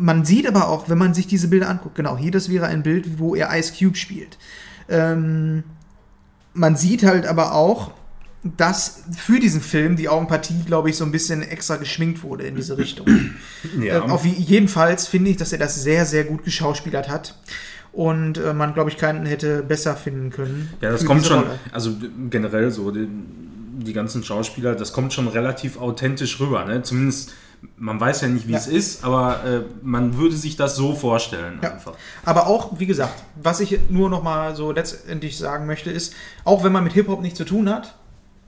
Man 0.02 0.24
sieht 0.24 0.48
aber 0.48 0.68
auch, 0.68 0.88
wenn 0.88 0.96
man 0.98 1.12
sich 1.12 1.26
diese 1.26 1.48
Bilder 1.48 1.68
anguckt, 1.68 1.94
genau, 1.94 2.16
hier 2.16 2.30
das 2.30 2.48
wäre 2.48 2.66
ein 2.66 2.82
Bild, 2.82 3.18
wo 3.18 3.34
er 3.34 3.50
Ice 3.58 3.72
Cube 3.78 3.96
spielt. 3.96 4.38
Ähm, 4.88 5.62
man 6.54 6.74
sieht 6.76 7.02
halt 7.02 7.26
aber 7.26 7.54
auch, 7.54 7.92
dass 8.42 9.02
für 9.16 9.38
diesen 9.38 9.60
Film 9.60 9.96
die 9.96 10.08
Augenpartie, 10.08 10.62
glaube 10.64 10.88
ich, 10.88 10.96
so 10.96 11.04
ein 11.04 11.12
bisschen 11.12 11.42
extra 11.42 11.76
geschminkt 11.76 12.22
wurde 12.22 12.44
in 12.44 12.56
diese 12.56 12.78
Richtung. 12.78 13.06
Ja. 13.78 13.98
Äh, 13.98 14.10
auf 14.10 14.24
je- 14.24 14.32
jedenfalls 14.42 15.06
finde 15.06 15.30
ich, 15.30 15.36
dass 15.36 15.52
er 15.52 15.58
das 15.58 15.82
sehr, 15.82 16.06
sehr 16.06 16.24
gut 16.24 16.44
geschauspielert 16.44 17.10
hat. 17.10 17.38
Und 17.92 18.38
äh, 18.38 18.54
man, 18.54 18.72
glaube 18.72 18.88
ich, 18.88 18.96
keinen 18.96 19.26
hätte 19.26 19.62
besser 19.62 19.96
finden 19.96 20.30
können. 20.30 20.70
Ja, 20.80 20.90
das 20.90 21.04
kommt 21.04 21.26
schon, 21.26 21.40
Rolle. 21.40 21.58
also 21.72 21.92
generell 22.30 22.70
so, 22.70 22.90
die, 22.90 23.06
die 23.84 23.92
ganzen 23.92 24.24
Schauspieler, 24.24 24.74
das 24.74 24.94
kommt 24.94 25.12
schon 25.12 25.28
relativ 25.28 25.76
authentisch 25.78 26.40
rüber. 26.40 26.64
Ne? 26.64 26.82
Zumindest, 26.82 27.34
man 27.76 28.00
weiß 28.00 28.22
ja 28.22 28.28
nicht, 28.28 28.46
wie 28.48 28.52
Ja. 28.52 28.58
es 28.58 28.66
ist, 28.66 29.04
aber 29.04 29.44
äh, 29.44 29.60
man 29.82 30.16
würde 30.16 30.36
sich 30.36 30.56
das 30.56 30.76
so 30.76 30.94
vorstellen 30.94 31.58
Ja. 31.62 31.72
einfach. 31.72 31.92
Aber 32.24 32.46
auch, 32.46 32.78
wie 32.78 32.86
gesagt, 32.86 33.22
was 33.42 33.60
ich 33.60 33.78
nur 33.90 34.08
noch 34.10 34.22
mal 34.22 34.54
so 34.56 34.72
letztendlich 34.72 35.36
sagen 35.38 35.66
möchte, 35.66 35.90
ist, 35.90 36.14
auch 36.44 36.64
wenn 36.64 36.72
man 36.72 36.84
mit 36.84 36.92
Hip-Hop 36.94 37.20
nichts 37.22 37.38
zu 37.38 37.44
tun 37.44 37.68
hat, 37.68 37.94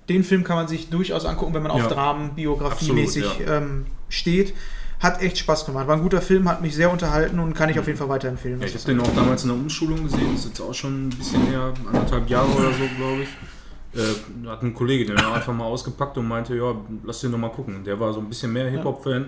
den 0.08 0.24
Film 0.24 0.44
kann 0.44 0.56
man 0.56 0.68
sich 0.68 0.90
durchaus 0.90 1.24
angucken, 1.24 1.54
wenn 1.54 1.62
man 1.62 1.72
auf 1.72 1.80
Ja. 1.82 1.88
Dramen, 1.88 2.30
Biografie-mäßig 2.34 3.24
Absolut, 3.26 3.48
ähm, 3.50 3.86
steht. 4.08 4.54
Hat 5.00 5.20
echt 5.20 5.36
Spaß 5.38 5.66
gemacht. 5.66 5.88
War 5.88 5.96
ein 5.96 6.02
guter 6.02 6.22
Film, 6.22 6.48
hat 6.48 6.62
mich 6.62 6.74
sehr 6.76 6.90
unterhalten 6.90 7.38
und 7.40 7.54
kann 7.54 7.68
ich 7.68 7.78
auf 7.78 7.86
jeden 7.86 7.98
Fall 7.98 8.08
weiterempfehlen. 8.08 8.60
Ja, 8.60 8.66
ich 8.66 8.74
habe 8.74 8.84
den 8.84 9.00
auch 9.00 9.14
damals 9.14 9.42
in 9.42 9.48
der 9.48 9.58
Umschulung 9.58 10.04
gesehen, 10.04 10.34
ist 10.34 10.44
jetzt 10.44 10.60
auch 10.60 10.72
schon 10.74 11.06
ein 11.06 11.10
bisschen 11.10 11.44
her, 11.48 11.72
anderthalb 11.86 12.28
Jahre 12.30 12.46
oder 12.52 12.70
so, 12.72 12.84
glaube 12.96 13.22
ich. 13.22 13.28
Äh, 13.94 14.48
hat 14.48 14.62
ein 14.62 14.72
Kollege 14.72 15.04
den 15.04 15.18
einfach 15.18 15.52
mal 15.52 15.64
ausgepackt 15.66 16.16
und 16.16 16.26
meinte, 16.26 16.56
ja, 16.56 16.74
lass 17.04 17.20
den 17.20 17.30
noch 17.30 17.38
mal 17.38 17.50
gucken. 17.50 17.84
Der 17.84 18.00
war 18.00 18.10
so 18.14 18.20
ein 18.20 18.28
bisschen 18.28 18.50
mehr 18.50 18.70
Hip-Hop-Fan. 18.70 19.26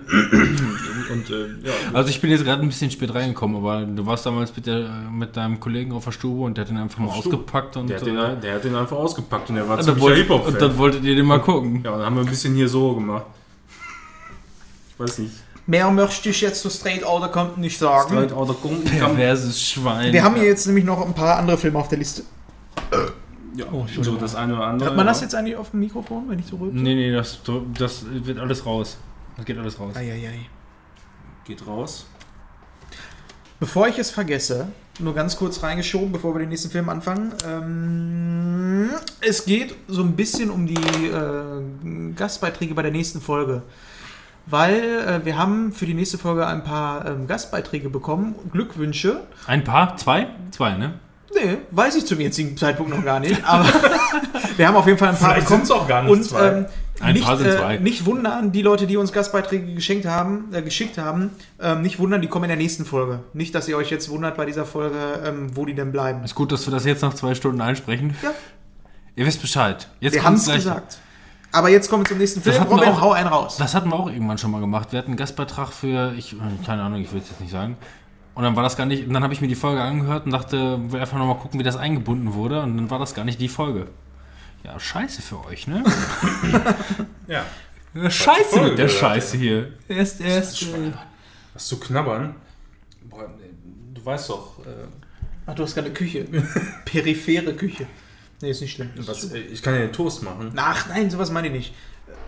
und 1.11 1.29
äh, 1.29 1.67
ja, 1.67 1.71
Also 1.93 2.09
ich 2.09 2.19
bin 2.19 2.31
jetzt 2.31 2.43
gerade 2.43 2.63
ein 2.63 2.67
bisschen 2.67 2.89
spät 2.89 3.13
reingekommen, 3.13 3.57
aber 3.57 3.83
du 3.85 4.03
warst 4.07 4.25
damals 4.25 4.55
mit, 4.55 4.65
der, 4.65 4.89
mit 5.11 5.37
deinem 5.37 5.59
Kollegen 5.59 5.91
auf 5.91 6.05
der 6.05 6.11
Stube 6.13 6.41
und 6.45 6.57
der 6.57 6.63
hat 6.63 6.71
den 6.71 6.77
einfach 6.77 6.97
mal 6.97 7.11
Stube. 7.11 7.35
ausgepackt 7.35 7.77
und, 7.77 7.89
der, 7.91 7.99
hat 7.99 8.07
den, 8.07 8.17
äh, 8.17 8.39
der 8.39 8.55
hat 8.55 8.63
den 8.63 8.75
einfach 8.75 8.97
ausgepackt 8.97 9.49
und 9.49 9.55
der 9.57 9.69
war 9.69 9.77
und, 9.77 9.99
wollt, 10.01 10.17
Hip-Hop-Fan. 10.17 10.53
und 10.53 10.61
dann 10.61 10.77
wolltet 10.79 11.03
ihr 11.03 11.15
den 11.15 11.25
mal 11.27 11.41
gucken. 11.41 11.81
Ja, 11.83 11.91
dann 11.91 12.05
haben 12.07 12.15
wir 12.15 12.21
ein 12.23 12.29
bisschen 12.29 12.55
hier 12.55 12.67
so 12.67 12.95
gemacht. 12.95 13.25
Ich 14.93 14.99
weiß 14.99 15.19
nicht. 15.19 15.33
Mehr 15.67 15.91
möchte 15.91 16.29
ich 16.29 16.41
jetzt 16.41 16.61
zu 16.61 16.71
Straight 16.71 17.03
Outta 17.05 17.27
Compton 17.27 17.61
nicht 17.61 17.77
sagen. 17.77 18.09
Straight 18.13 18.33
Outta 18.33 18.53
Compton. 18.53 18.83
Perverses 18.83 19.61
Schwein. 19.61 20.11
Wir 20.11 20.23
haben 20.23 20.35
hier 20.35 20.45
jetzt 20.45 20.65
nämlich 20.65 20.85
noch 20.85 21.05
ein 21.05 21.13
paar 21.13 21.37
andere 21.37 21.57
Filme 21.57 21.77
auf 21.77 21.87
der 21.87 21.99
Liste. 21.99 22.23
Ja, 23.55 23.65
Oh, 23.71 23.85
so 23.87 24.15
das 24.15 24.35
eine 24.35 24.55
oder 24.55 24.67
andere. 24.67 24.89
Hat 24.89 24.97
man 24.97 25.05
das 25.05 25.21
jetzt 25.21 25.35
eigentlich 25.35 25.55
auf 25.55 25.71
dem 25.71 25.79
Mikrofon, 25.81 26.29
wenn 26.29 26.39
ich 26.39 26.47
zurück? 26.47 26.71
Nee, 26.73 26.95
nee, 26.95 27.11
das, 27.11 27.39
das 27.77 28.05
wird 28.09 28.39
alles 28.39 28.65
raus. 28.65 28.97
Das 29.37 29.45
geht 29.45 29.57
alles 29.57 29.79
raus. 29.79 29.95
Eieiei. 29.95 30.39
Geht 31.45 31.65
raus. 31.67 32.05
Bevor 33.59 33.87
ich 33.87 33.97
es 33.97 34.11
vergesse, 34.11 34.67
nur 34.99 35.13
ganz 35.13 35.37
kurz 35.37 35.63
reingeschoben, 35.63 36.11
bevor 36.11 36.35
wir 36.35 36.39
den 36.39 36.49
nächsten 36.49 36.69
Film 36.69 36.89
anfangen. 36.89 37.33
Ähm, 37.47 38.89
es 39.21 39.45
geht 39.45 39.75
so 39.87 40.01
ein 40.03 40.15
bisschen 40.15 40.49
um 40.49 40.67
die 40.67 40.75
äh, 40.75 42.13
Gastbeiträge 42.15 42.73
bei 42.73 42.81
der 42.81 42.91
nächsten 42.91 43.21
Folge. 43.21 43.63
Weil 44.47 44.75
äh, 44.83 45.25
wir 45.25 45.37
haben 45.37 45.71
für 45.71 45.85
die 45.85 45.93
nächste 45.95 46.17
Folge 46.17 46.45
ein 46.45 46.63
paar 46.63 47.05
ähm, 47.07 47.27
Gastbeiträge 47.27 47.89
bekommen, 47.89 48.35
Glückwünsche. 48.51 49.21
Ein 49.47 49.63
paar? 49.63 49.97
Zwei? 49.97 50.27
Zwei, 50.51 50.75
ne? 50.77 50.99
Nee, 51.35 51.57
weiß 51.71 51.95
ich 51.95 52.05
zum 52.05 52.19
jetzigen 52.19 52.55
Zeitpunkt 52.55 52.95
noch 52.95 53.03
gar 53.03 53.19
nicht. 53.19 53.43
Aber 53.45 53.65
wir 54.57 54.67
haben 54.67 54.75
auf 54.75 54.85
jeden 54.87 54.97
Fall 54.97 55.09
ein 55.09 55.17
paar 55.17 55.31
Vielleicht 55.31 55.47
bekommen. 55.47 55.65
sind's 55.65 55.71
auch 55.71 55.87
gar 55.87 56.03
nicht 56.03 56.11
Und 56.11 56.23
zwei. 56.23 56.47
ähm, 56.47 56.65
Ein 57.01 57.13
nicht, 57.13 57.25
paar 57.25 57.37
sind 57.37 57.51
zwei. 57.51 57.75
äh, 57.75 57.79
nicht 57.79 58.05
wundern, 58.05 58.51
die 58.53 58.61
Leute, 58.61 58.87
die 58.87 58.95
uns 58.95 59.11
Gastbeiträge 59.11 59.73
geschenkt 59.73 60.05
haben, 60.05 60.45
äh, 60.53 60.61
geschickt 60.61 60.97
haben, 60.97 61.31
ähm, 61.61 61.81
nicht 61.81 61.99
wundern, 61.99 62.21
die 62.21 62.27
kommen 62.29 62.45
in 62.45 62.49
der 62.49 62.57
nächsten 62.57 62.85
Folge. 62.85 63.19
Nicht, 63.33 63.53
dass 63.53 63.67
ihr 63.67 63.75
euch 63.75 63.89
jetzt 63.91 64.09
wundert 64.09 64.37
bei 64.37 64.45
dieser 64.45 64.65
Folge, 64.65 64.95
ähm, 65.25 65.55
wo 65.55 65.65
die 65.65 65.73
denn 65.75 65.91
bleiben. 65.91 66.23
Ist 66.23 66.35
gut, 66.35 66.51
dass 66.53 66.65
wir 66.65 66.71
das 66.71 66.85
jetzt 66.85 67.01
nach 67.01 67.13
zwei 67.13 67.35
Stunden 67.35 67.59
einsprechen. 67.59 68.15
Ja. 68.23 68.31
Ihr 69.17 69.25
wisst 69.25 69.41
Bescheid. 69.41 69.87
Jetzt 69.99 70.13
Wir 70.13 70.23
haben 70.23 70.35
es 70.35 70.45
gesagt. 70.49 70.99
Aber 71.51 71.69
jetzt 71.69 71.89
kommen 71.89 72.03
wir 72.03 72.09
zum 72.09 72.17
nächsten 72.17 72.41
Film. 72.41 72.63
Robin, 72.63 72.89
auch- 72.89 73.01
hau 73.01 73.11
einen 73.13 73.27
raus. 73.29 73.55
Das 73.57 73.73
hatten 73.75 73.89
wir 73.89 73.95
auch 73.95 74.09
irgendwann 74.09 74.37
schon 74.37 74.51
mal 74.51 74.59
gemacht. 74.59 74.91
Wir 74.91 74.99
hatten 74.99 75.11
einen 75.11 75.17
Gastbeitrag 75.17 75.71
für, 75.71 76.13
ich, 76.17 76.35
keine 76.65 76.81
Ahnung, 76.83 77.01
ich 77.01 77.11
will 77.13 77.21
es 77.21 77.29
jetzt 77.29 77.39
nicht 77.39 77.51
sagen. 77.51 77.77
Und 78.35 78.43
dann 78.43 78.55
war 78.55 78.63
das 78.63 78.75
gar 78.77 78.85
nicht, 78.85 79.07
und 79.07 79.13
dann 79.13 79.23
habe 79.23 79.33
ich 79.33 79.41
mir 79.41 79.47
die 79.47 79.55
Folge 79.55 79.81
angehört 79.81 80.25
und 80.25 80.31
dachte, 80.31 80.79
will 80.91 80.99
einfach 80.99 81.17
nochmal 81.17 81.37
gucken, 81.37 81.59
wie 81.59 81.63
das 81.63 81.77
eingebunden 81.77 82.33
wurde. 82.33 82.61
Und 82.61 82.75
dann 82.77 82.89
war 82.89 82.99
das 82.99 83.13
gar 83.15 83.23
nicht 83.25 83.39
die 83.39 83.47
Folge. 83.47 83.87
Ja, 84.63 84.79
scheiße 84.79 85.21
für 85.21 85.43
euch, 85.45 85.67
ne? 85.67 85.83
Ja. 87.27 87.45
Scheiße 88.09 88.43
Folge, 88.49 88.69
mit 88.71 88.79
der. 88.79 88.89
Scheiße 88.89 89.37
hier. 89.37 89.71
Erst, 89.87 90.19
erst. 90.21 90.63
äh, 90.63 90.91
Was 91.53 91.67
zu 91.67 91.79
knabbern? 91.79 92.35
Boah, 93.09 93.29
du 93.93 94.05
weißt 94.05 94.29
doch, 94.29 94.59
äh, 94.65 94.69
Ach, 95.45 95.53
du 95.55 95.63
hast 95.63 95.75
gerade 95.75 95.91
Küche. 95.91 96.25
Periphere 96.85 97.53
Küche. 97.53 97.87
Nee, 98.41 98.49
ist 98.49 98.61
nicht 98.61 98.73
schlimm. 98.73 98.89
was, 98.97 99.31
äh, 99.31 99.37
ich 99.39 99.61
kann 99.61 99.75
ja 99.75 99.81
den 99.81 99.93
Toast 99.93 100.23
machen. 100.23 100.51
Ach 100.57 100.87
nein, 100.89 101.09
sowas 101.09 101.31
meine 101.31 101.47
ich 101.47 101.53
nicht. 101.53 101.73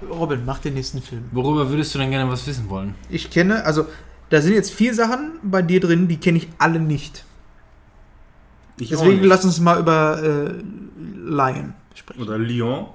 Robin, 0.09 0.45
mach 0.45 0.59
den 0.59 0.75
nächsten 0.75 1.01
Film. 1.01 1.25
Worüber 1.31 1.69
würdest 1.69 1.93
du 1.95 1.99
denn 1.99 2.11
gerne 2.11 2.31
was 2.31 2.45
wissen 2.47 2.69
wollen? 2.69 2.95
Ich 3.09 3.29
kenne, 3.29 3.65
also 3.65 3.87
da 4.29 4.41
sind 4.41 4.53
jetzt 4.53 4.73
vier 4.73 4.93
Sachen 4.93 5.33
bei 5.43 5.61
dir 5.61 5.79
drin, 5.79 6.07
die 6.07 6.17
kenne 6.17 6.37
ich 6.37 6.47
alle 6.57 6.79
nicht. 6.79 7.23
Ich 8.79 8.89
Deswegen 8.89 9.23
lass 9.23 9.43
uns 9.43 9.59
mal 9.59 9.79
über 9.79 10.21
äh, 10.21 10.51
Lion 11.25 11.73
sprechen. 11.95 12.21
Oder 12.21 12.37
Lyon. 12.37 12.87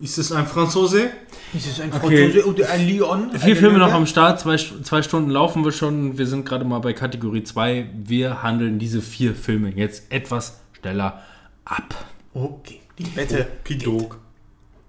Ist 0.00 0.16
es 0.18 0.30
ein 0.30 0.46
Franzose? 0.46 1.10
Ist 1.52 1.66
es 1.66 1.80
ein 1.80 1.92
Okay. 1.92 2.30
Franzose 2.30 2.46
oder 2.46 2.70
ein 2.70 2.86
Lion? 2.86 3.30
Vier 3.36 3.56
Filme 3.56 3.78
noch 3.78 3.92
am 3.92 4.06
Start, 4.06 4.40
zwei, 4.40 4.56
zwei 4.56 5.02
Stunden 5.02 5.30
laufen 5.30 5.64
wir 5.64 5.72
schon. 5.72 6.18
Wir 6.18 6.26
sind 6.26 6.44
gerade 6.46 6.64
mal 6.64 6.78
bei 6.78 6.92
Kategorie 6.92 7.42
2. 7.42 7.90
Wir 8.04 8.42
handeln 8.42 8.78
diese 8.78 9.00
vier 9.00 9.34
Filme 9.34 9.70
jetzt 9.70 10.10
etwas 10.12 10.60
schneller 10.80 11.22
ab. 11.64 11.94
Okay, 12.34 12.80
die 12.98 13.16
Wette. 13.16 13.46
Kidok. 13.64 14.18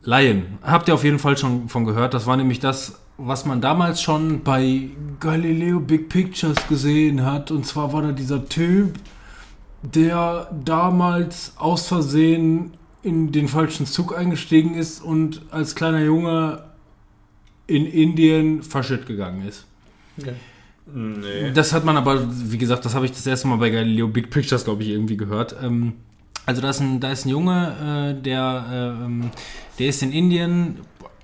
Lion, 0.04 0.60
habt 0.62 0.88
ihr 0.88 0.94
auf 0.94 1.04
jeden 1.04 1.20
Fall 1.20 1.38
schon 1.38 1.70
von 1.70 1.86
gehört. 1.86 2.14
Das 2.14 2.26
war 2.26 2.38
nämlich 2.38 2.60
das, 2.60 3.00
was 3.20 3.46
man 3.46 3.62
damals 3.62 4.02
schon 4.02 4.41
bei 4.44 4.90
Galileo 5.20 5.80
Big 5.80 6.10
Pictures 6.10 6.58
gesehen 6.68 7.26
hat. 7.26 7.52
Und 7.52 7.66
zwar 7.66 7.91
war 7.94 8.02
da 8.02 8.12
dieser 8.12 8.48
Typ, 8.48 8.94
der 9.82 10.50
damals 10.64 11.54
aus 11.58 11.88
Versehen 11.88 12.72
in 13.04 13.32
den 13.32 13.48
falschen 13.48 13.86
Zug 13.86 14.18
eingestiegen 14.18 14.76
ist 14.76 15.02
und 15.02 15.41
als 15.52 15.76
kleiner 15.76 16.02
Junge 16.02 16.64
in 17.68 17.86
Indien 17.86 18.64
verschütt 18.64 19.06
gegangen 19.06 19.48
ist. 19.48 19.66
Okay. 20.20 20.34
Nee. 20.94 21.52
Das 21.54 21.72
hat 21.72 21.86
man 21.86 21.98
aber, 21.98 22.28
wie 22.52 22.58
gesagt, 22.58 22.84
das 22.84 22.96
habe 22.96 23.06
ich 23.06 23.12
das 23.12 23.28
erste 23.28 23.48
Mal 23.48 23.58
bei 23.58 23.70
Galileo 23.70 24.08
Big 24.08 24.30
Pictures, 24.32 24.64
glaube 24.64 24.84
ich, 24.84 24.90
irgendwie 24.90 25.18
gehört. 25.18 25.56
Ähm, 25.62 25.94
also 26.46 26.62
da 26.62 26.72
ist 26.72 26.80
ein, 26.80 27.00
da 27.00 27.12
ist 27.12 27.26
ein 27.26 27.30
Junge, 27.30 28.16
äh, 28.18 28.22
der, 28.22 28.66
äh, 28.72 29.06
ähm, 29.06 29.30
der 29.78 29.88
ist 29.88 30.02
in 30.02 30.12
Indien, 30.12 30.80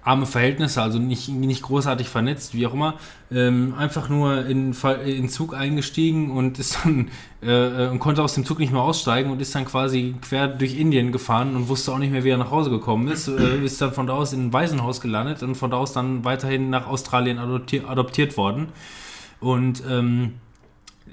arme 0.05 0.27
Verhältnisse, 0.27 0.81
also 0.81 0.99
nicht, 0.99 1.29
nicht 1.29 1.63
großartig 1.63 2.07
vernetzt, 2.09 2.53
wie 2.53 2.67
auch 2.67 2.73
immer, 2.73 2.93
ähm, 3.31 3.73
einfach 3.75 4.07
nur 4.07 4.45
in, 4.45 4.73
in 5.05 5.29
Zug 5.29 5.55
eingestiegen 5.55 6.29
und 6.29 6.59
ist 6.59 6.77
dann 6.83 7.09
äh, 7.41 7.85
äh, 7.85 7.89
und 7.89 7.97
konnte 7.97 8.21
aus 8.21 8.35
dem 8.35 8.45
Zug 8.45 8.59
nicht 8.59 8.71
mehr 8.71 8.83
aussteigen 8.83 9.31
und 9.31 9.41
ist 9.41 9.55
dann 9.55 9.65
quasi 9.65 10.15
quer 10.21 10.47
durch 10.47 10.79
Indien 10.79 11.11
gefahren 11.11 11.55
und 11.55 11.69
wusste 11.69 11.91
auch 11.91 11.97
nicht 11.97 12.11
mehr, 12.11 12.23
wie 12.23 12.29
er 12.29 12.37
nach 12.37 12.51
Hause 12.51 12.69
gekommen 12.69 13.07
ist. 13.07 13.27
Äh, 13.27 13.65
ist 13.65 13.81
dann 13.81 13.93
von 13.93 14.05
da 14.05 14.13
aus 14.13 14.31
in 14.31 14.47
ein 14.47 14.53
Waisenhaus 14.53 15.01
gelandet 15.01 15.41
und 15.41 15.55
von 15.55 15.71
da 15.71 15.77
aus 15.77 15.91
dann 15.91 16.23
weiterhin 16.23 16.69
nach 16.69 16.87
Australien 16.87 17.39
adoptiert, 17.39 17.89
adoptiert 17.89 18.37
worden. 18.37 18.67
Und 19.39 19.83
ähm, 19.89 20.35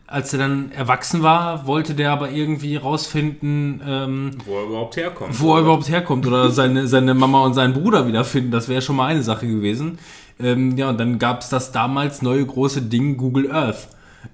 als 0.07 0.33
er 0.33 0.39
dann 0.41 0.73
erwachsen 0.73 1.23
war, 1.23 1.67
wollte 1.67 1.95
der 1.95 2.11
aber 2.13 2.31
irgendwie 2.31 2.77
rausfinden, 2.77 3.81
ähm, 3.87 4.31
Wo 4.45 4.59
er 4.59 4.65
überhaupt 4.67 4.97
herkommt. 4.97 5.41
wo 5.41 5.55
er 5.55 5.61
überhaupt 5.63 5.89
herkommt 5.89 6.27
oder 6.27 6.51
seine, 6.51 6.87
seine 6.87 7.15
Mama 7.15 7.45
und 7.45 7.55
seinen 7.55 7.73
Bruder 7.75 8.07
wiederfinden. 8.07 8.51
Das 8.51 8.69
wäre 8.69 8.83
schon 8.83 8.97
mal 8.97 9.07
eine 9.07 9.23
Sache 9.23 9.47
gewesen. 9.47 9.99
Ähm, 10.41 10.77
ja, 10.77 10.89
und 10.91 10.99
dann 11.01 11.19
gab 11.19 11.41
es 11.41 11.49
das 11.49 11.73
damals 11.73 12.21
neue 12.23 12.45
große 12.45 12.83
Ding 12.83 13.17
Google 13.17 13.51
Earth. 13.53 13.89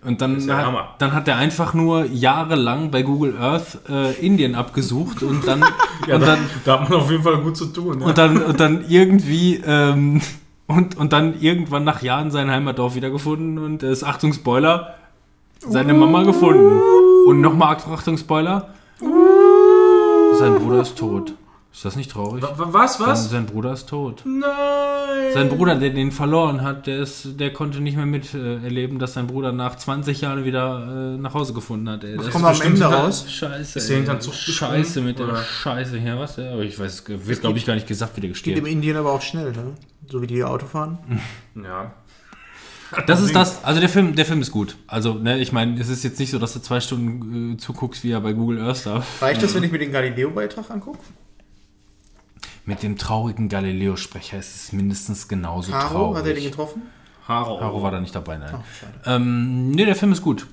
Und 0.05 0.21
dann, 0.21 0.51
Hammer. 0.51 0.79
hat, 0.81 0.95
dann 1.03 1.13
hat 1.13 1.29
er 1.29 1.37
einfach 1.37 1.75
nur 1.75 2.05
jahrelang 2.07 2.91
bei 2.91 3.03
Google 3.03 3.37
Earth 3.41 3.79
äh, 3.89 4.13
Indien 4.25 4.55
abgesucht 4.55 5.23
und 5.23 5.47
dann, 5.47 5.61
Ja, 6.07 6.17
und 6.17 6.21
da, 6.23 6.27
dann 6.27 6.39
da 6.65 6.81
hat 6.81 6.91
man 6.91 7.01
auf 7.01 7.11
jeden 7.11 7.23
Fall 7.23 7.39
gut 7.39 7.57
zu 7.57 7.67
tun. 7.67 8.03
und 8.03 8.19
dann, 8.19 8.43
und 8.43 8.61
dann 8.61 8.85
irgendwie 8.89 9.61
ähm, 9.65 10.21
und, 10.67 10.97
und 10.99 11.13
dann 11.15 11.41
irgendwann 11.41 11.85
nach 11.85 12.03
Jahren 12.03 12.31
sein 12.31 12.51
Heimatdorf 12.51 12.95
wiedergefunden 12.97 13.59
und 13.59 13.83
es 13.83 14.05
Achtung 14.05 14.33
Spoiler 14.35 14.95
seine 15.61 15.95
Mama 15.95 16.23
gefunden 16.23 16.81
und 17.27 17.41
nochmal 17.41 17.77
Achtung 17.77 18.17
Spoiler 18.19 18.75
sein 20.39 20.55
Bruder 20.57 20.83
ist 20.83 20.97
tot 20.97 21.35
ist 21.73 21.85
das 21.85 21.97
nicht 21.97 22.11
traurig 22.11 22.43
Wa- 22.43 22.55
wa- 22.57 22.69
Was, 22.73 22.99
sein, 22.99 23.07
was? 23.09 23.31
sein 23.31 23.47
Bruder 23.47 23.73
ist 23.73 23.89
tot 23.89 24.23
Nein! 24.25 25.33
sein 25.35 25.49
Bruder 25.49 25.75
der 25.77 25.91
den 25.91 26.11
verloren 26.13 26.63
hat 26.63 26.87
der 26.87 27.01
ist 27.01 27.39
der 27.41 27.53
konnte 27.53 27.81
nicht 27.81 27.97
mehr 27.97 28.07
miterleben 28.07 28.63
äh, 28.63 28.65
erleben, 28.67 28.99
dass 28.99 29.15
sein 29.15 29.27
Bruder 29.27 29.53
nach 29.53 29.77
20 29.77 30.21
Jahren 30.21 30.45
wieder 30.45 31.15
äh, 31.15 31.19
nach 31.19 31.35
Hause 31.35 31.53
gefunden 31.53 31.89
hat 31.91 32.05
ey. 32.05 32.17
Das 32.17 32.31
Kommen 32.31 32.45
wir 32.45 32.51
am 32.51 32.61
Ende 32.63 32.85
raus. 32.85 33.25
Scheiße, 33.29 33.79
Ist 33.79 33.89
der 33.91 33.99
ey. 33.99 34.23
Scheiße 34.33 35.01
mit 35.03 35.19
der 35.19 35.29
oder? 35.29 35.37
Scheiße 35.43 35.99
hier, 35.99 36.19
was? 36.19 36.37
Ja, 36.37 36.53
aber 36.53 36.63
ich 36.63 36.79
weiß, 36.79 37.05
wird 37.09 37.41
glaube 37.41 37.59
ich 37.59 37.67
gar 37.67 37.75
nicht 37.75 37.87
gesagt, 37.87 38.17
wie 38.17 38.21
der 38.23 38.31
Geht 38.31 38.59
im. 38.59 38.67
Indien 38.67 38.97
aber 38.97 39.13
auch 39.13 39.23
schnell, 39.23 39.53
ne? 39.53 39.75
So 40.11 40.23
wie 40.23 40.27
die 40.27 40.43
Auto 40.45 40.67
fahren. 40.67 40.99
Ja. 41.63 41.93
Das 43.07 43.21
ist 43.21 43.35
das, 43.35 43.65
also 43.65 43.81
der 43.81 43.89
Film, 43.89 44.15
der 44.15 44.25
Film 44.25 44.41
ist 44.41 44.51
gut. 44.51 44.77
Also, 44.87 45.15
ne, 45.15 45.39
ich 45.39 45.53
meine, 45.53 45.79
es 45.81 45.89
ist 45.89 46.05
jetzt 46.05 46.19
nicht 46.19 46.31
so, 46.31 46.39
dass 46.39 46.55
du 46.55 46.61
zwei 46.61 46.81
Stunden 46.81 47.55
äh, 47.55 47.57
zuguckst, 47.57 48.03
wie 48.05 48.13
er 48.13 48.21
bei 48.21 48.33
Google 48.33 48.61
Earth 48.61 48.87
da. 48.87 49.03
Reicht 49.21 49.43
das, 49.43 49.55
wenn 49.55 49.63
ich 49.63 49.73
mir 49.73 49.79
den 49.79 49.93
Galileo-Beitrag 49.93 50.71
angucke? 50.71 50.99
Mit 52.65 52.83
dem 52.83 52.99
traurigen 52.99 53.49
Galileo-Sprecher 53.49 54.39
ist 54.39 54.55
es 54.55 54.73
mindestens 54.73 55.29
genauso 55.29 55.73
Haro, 55.73 56.15
hat 56.15 56.19
er 56.19 56.23
den 56.23 56.35
traurig. 56.35 56.45
getroffen? 56.45 56.83
Haro. 57.27 57.61
Haro 57.61 57.83
war 57.83 57.91
da 57.91 58.01
nicht 58.01 58.15
dabei, 58.15 58.39
nein. 58.39 58.51
Schade. 58.51 58.93
Ähm, 59.05 59.71
ne, 59.71 59.85
der 59.85 59.97
Film 59.97 60.13
ist 60.13 60.23
gut. 60.23 60.47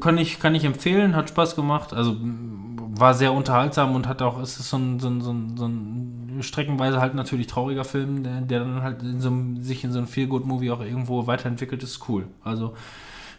Kann 0.00 0.16
ich, 0.16 0.38
kann 0.38 0.54
ich 0.54 0.64
empfehlen, 0.64 1.16
hat 1.16 1.28
Spaß 1.28 1.56
gemacht. 1.56 1.92
Also 1.92 2.16
war 2.20 3.14
sehr 3.14 3.32
unterhaltsam 3.32 3.94
und 3.94 4.06
hat 4.06 4.22
auch, 4.22 4.38
es 4.40 4.58
ist 4.58 4.70
so 4.70 4.76
ein, 4.76 5.00
so 5.00 5.08
ein, 5.08 5.20
so 5.20 5.32
ein, 5.32 5.56
so 5.56 5.66
ein 5.66 6.21
streckenweise 6.40 7.00
halt 7.00 7.14
natürlich 7.14 7.46
trauriger 7.46 7.84
Film, 7.84 8.22
der, 8.24 8.40
der 8.40 8.60
dann 8.60 8.82
halt 8.82 9.02
in 9.02 9.20
so 9.20 9.28
einem, 9.28 9.62
sich 9.62 9.84
in 9.84 9.92
so 9.92 9.98
einem 9.98 10.06
Feel-Good-Movie 10.08 10.70
auch 10.70 10.80
irgendwo 10.80 11.26
weiterentwickelt, 11.26 11.82
ist 11.82 12.08
cool. 12.08 12.26
Also 12.42 12.74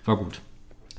war 0.06 0.18
gut. 0.18 0.42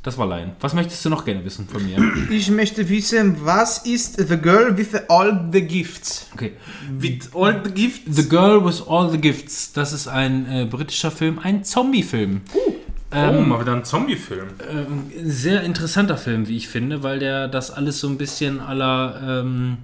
Das 0.02 0.18
war 0.18 0.26
Lion. 0.26 0.50
Was 0.60 0.74
möchtest 0.74 1.02
du 1.04 1.08
noch 1.08 1.24
gerne 1.24 1.42
wissen 1.46 1.66
von 1.66 1.82
mir? 1.84 1.96
Ich 2.30 2.50
möchte 2.50 2.86
wissen, 2.90 3.36
was 3.42 3.78
ist 3.86 4.16
The 4.28 4.36
Girl 4.36 4.76
with 4.76 4.94
All 5.08 5.48
the 5.50 5.62
Gifts? 5.62 6.28
Okay. 6.34 6.52
With 6.90 7.30
all 7.34 7.62
the 7.64 7.70
gifts. 7.70 8.00
The 8.16 8.28
Girl 8.28 8.62
with 8.64 8.82
All 8.86 9.08
the 9.10 9.18
Gifts. 9.18 9.72
Das 9.72 9.94
ist 9.94 10.06
ein 10.06 10.46
äh, 10.50 10.66
britischer 10.66 11.10
Film, 11.10 11.38
ein 11.38 11.64
Zombie-Film. 11.64 12.42
oh, 12.54 12.74
Ähm, 13.12 13.48
mal 13.48 13.60
wieder 13.62 13.72
ein 13.74 13.84
Zombie-Film. 13.84 14.48
ähm, 14.70 15.04
sehr 15.24 15.62
interessanter 15.62 16.18
Film, 16.18 16.48
wie 16.48 16.56
ich 16.58 16.68
finde, 16.68 17.02
weil 17.02 17.18
der 17.18 17.48
das 17.48 17.70
alles 17.70 17.98
so 18.00 18.08
ein 18.08 18.18
bisschen 18.18 18.60
aller 18.60 19.20
ähm, 19.42 19.78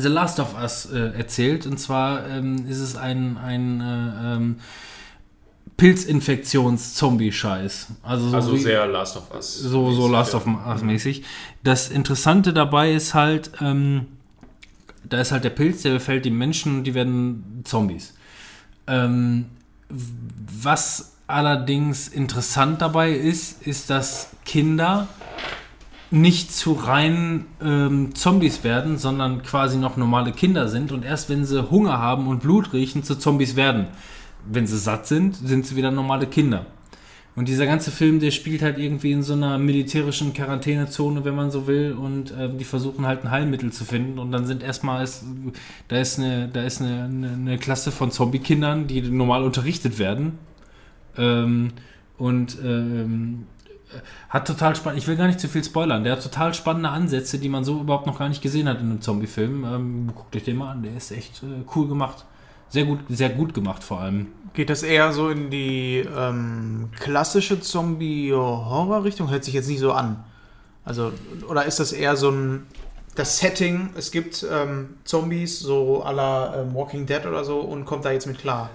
The 0.00 0.08
Last 0.08 0.40
of 0.40 0.54
Us 0.60 0.86
äh, 0.92 1.12
erzählt. 1.16 1.66
Und 1.66 1.78
zwar 1.78 2.28
ähm, 2.28 2.66
ist 2.68 2.80
es 2.80 2.96
ein, 2.96 3.36
ein 3.36 3.80
äh, 3.80 4.34
ähm, 4.34 4.56
Pilzinfektions-Zombie-Scheiß. 5.76 7.88
Also 8.02 8.28
so, 8.28 8.36
Also 8.36 8.52
wie, 8.54 8.58
sehr 8.58 8.86
Last 8.86 9.16
of 9.16 9.32
Us. 9.34 9.58
so, 9.58 9.92
so 9.92 10.08
Last 10.08 10.34
of 10.34 10.46
Us 10.46 10.82
mäßig. 10.82 11.22
Das 11.62 11.88
Interessante 11.88 12.52
dabei 12.52 12.92
ist 12.92 13.14
halt, 13.14 13.52
ähm, 13.60 14.06
da 15.08 15.20
ist 15.20 15.32
halt 15.32 15.44
der 15.44 15.50
Pilz, 15.50 15.82
der 15.82 15.92
befällt 15.92 16.24
die 16.24 16.30
Menschen 16.30 16.78
und 16.78 16.84
die 16.84 16.94
werden 16.94 17.62
Zombies. 17.64 18.14
Ähm, 18.88 19.46
was 19.88 21.12
allerdings 21.28 22.08
interessant 22.08 22.82
dabei 22.82 23.12
ist, 23.12 23.62
ist, 23.66 23.90
dass 23.90 24.30
Kinder 24.44 25.06
nicht 26.10 26.52
zu 26.52 26.72
reinen 26.72 27.46
ähm, 27.62 28.14
Zombies 28.14 28.64
werden, 28.64 28.96
sondern 28.96 29.42
quasi 29.42 29.76
noch 29.76 29.96
normale 29.96 30.32
Kinder 30.32 30.68
sind 30.68 30.90
und 30.90 31.04
erst 31.04 31.28
wenn 31.28 31.44
sie 31.44 31.70
Hunger 31.70 31.98
haben 31.98 32.28
und 32.28 32.40
Blut 32.40 32.72
riechen, 32.72 33.02
zu 33.02 33.16
Zombies 33.16 33.56
werden. 33.56 33.88
Wenn 34.50 34.66
sie 34.66 34.78
satt 34.78 35.06
sind, 35.06 35.36
sind 35.36 35.66
sie 35.66 35.76
wieder 35.76 35.90
normale 35.90 36.26
Kinder. 36.26 36.66
Und 37.38 37.46
dieser 37.46 37.66
ganze 37.66 37.92
Film, 37.92 38.18
der 38.18 38.32
spielt 38.32 38.62
halt 38.62 38.78
irgendwie 38.78 39.12
in 39.12 39.22
so 39.22 39.34
einer 39.34 39.58
militärischen 39.58 40.32
Quarantänezone, 40.32 41.24
wenn 41.24 41.36
man 41.36 41.52
so 41.52 41.68
will, 41.68 41.92
und 41.92 42.34
ähm, 42.36 42.58
die 42.58 42.64
versuchen 42.64 43.06
halt 43.06 43.22
ein 43.22 43.30
Heilmittel 43.30 43.70
zu 43.70 43.84
finden. 43.84 44.18
Und 44.18 44.32
dann 44.32 44.44
sind 44.44 44.60
erstmal, 44.60 45.04
ist, 45.04 45.24
da 45.86 45.98
ist 45.98 46.18
eine, 46.18 46.48
da 46.48 46.64
ist 46.64 46.80
eine, 46.82 47.04
eine, 47.04 47.30
eine 47.30 47.58
Klasse 47.58 47.92
von 47.92 48.10
Zombie-Kindern, 48.10 48.88
die 48.88 49.02
normal 49.02 49.44
unterrichtet 49.44 50.00
werden. 50.00 50.32
Ähm, 51.16 51.68
und 52.16 52.58
ähm, 52.64 53.46
hat 54.28 54.46
total 54.46 54.76
spannend, 54.76 54.98
ich 54.98 55.08
will 55.08 55.16
gar 55.16 55.26
nicht 55.26 55.40
zu 55.40 55.48
viel 55.48 55.64
spoilern, 55.64 56.04
der 56.04 56.12
hat 56.12 56.22
total 56.22 56.54
spannende 56.54 56.90
Ansätze, 56.90 57.38
die 57.38 57.48
man 57.48 57.64
so 57.64 57.80
überhaupt 57.80 58.06
noch 58.06 58.18
gar 58.18 58.28
nicht 58.28 58.42
gesehen 58.42 58.68
hat 58.68 58.80
in 58.80 58.90
einem 58.90 59.00
Zombie-Film. 59.00 59.64
Ähm, 59.64 60.10
guckt 60.14 60.36
euch 60.36 60.44
den 60.44 60.56
mal 60.56 60.72
an, 60.72 60.82
der 60.82 60.96
ist 60.96 61.10
echt 61.10 61.42
äh, 61.42 61.64
cool 61.74 61.88
gemacht. 61.88 62.24
Sehr 62.68 62.84
gut, 62.84 63.00
sehr 63.08 63.30
gut 63.30 63.54
gemacht 63.54 63.82
vor 63.82 64.00
allem. 64.00 64.28
Geht 64.52 64.70
das 64.70 64.82
eher 64.82 65.12
so 65.12 65.30
in 65.30 65.50
die 65.50 66.04
ähm, 66.16 66.90
klassische 66.98 67.60
Zombie-Horror-Richtung? 67.60 69.30
Hört 69.30 69.44
sich 69.44 69.54
jetzt 69.54 69.68
nicht 69.68 69.80
so 69.80 69.92
an. 69.92 70.24
Also, 70.84 71.12
oder 71.48 71.64
ist 71.64 71.80
das 71.80 71.92
eher 71.92 72.16
so 72.16 72.30
ein 72.30 72.66
das 73.18 73.38
Setting, 73.38 73.90
es 73.96 74.12
gibt 74.12 74.46
ähm, 74.48 74.90
Zombies, 75.04 75.58
so 75.58 76.04
à 76.04 76.12
la 76.12 76.60
ähm, 76.60 76.74
Walking 76.74 77.04
Dead 77.04 77.26
oder 77.26 77.44
so, 77.44 77.58
und 77.60 77.84
kommt 77.84 78.04
da 78.04 78.12
jetzt 78.12 78.26
mit 78.26 78.38
klar? 78.38 78.70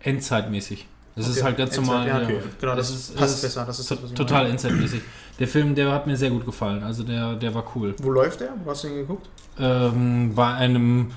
Endzeitmäßig. 0.00 0.88
Das 1.18 1.28
ist 1.28 1.36
Okay, 1.36 1.44
halt 1.44 1.56
ganz 1.56 1.76
normal. 1.76 2.06
ja, 2.06 2.18
ja. 2.20 2.24
okay. 2.24 2.38
Genau, 2.60 2.76
das 2.76 2.90
ist, 2.90 3.16
passt 3.16 3.36
ist 3.36 3.42
besser, 3.42 3.64
das 3.66 3.78
ist 3.80 3.90
das, 3.90 3.98
total 4.14 4.46
endzeitmäßig. 4.46 5.00
Der 5.38 5.46
Film, 5.48 5.74
der 5.74 5.92
hat 5.92 6.06
mir 6.06 6.16
sehr 6.16 6.30
gut 6.30 6.46
gefallen. 6.46 6.82
Also 6.82 7.02
der, 7.02 7.34
der 7.34 7.54
war 7.54 7.64
cool. 7.74 7.94
Wo 8.02 8.10
läuft 8.10 8.40
der? 8.40 8.54
Wo 8.64 8.70
hast 8.70 8.84
du 8.84 8.88
den 8.88 8.96
geguckt? 8.98 9.28
Ähm, 9.58 10.32
bei 10.34 10.54
einem 10.54 11.10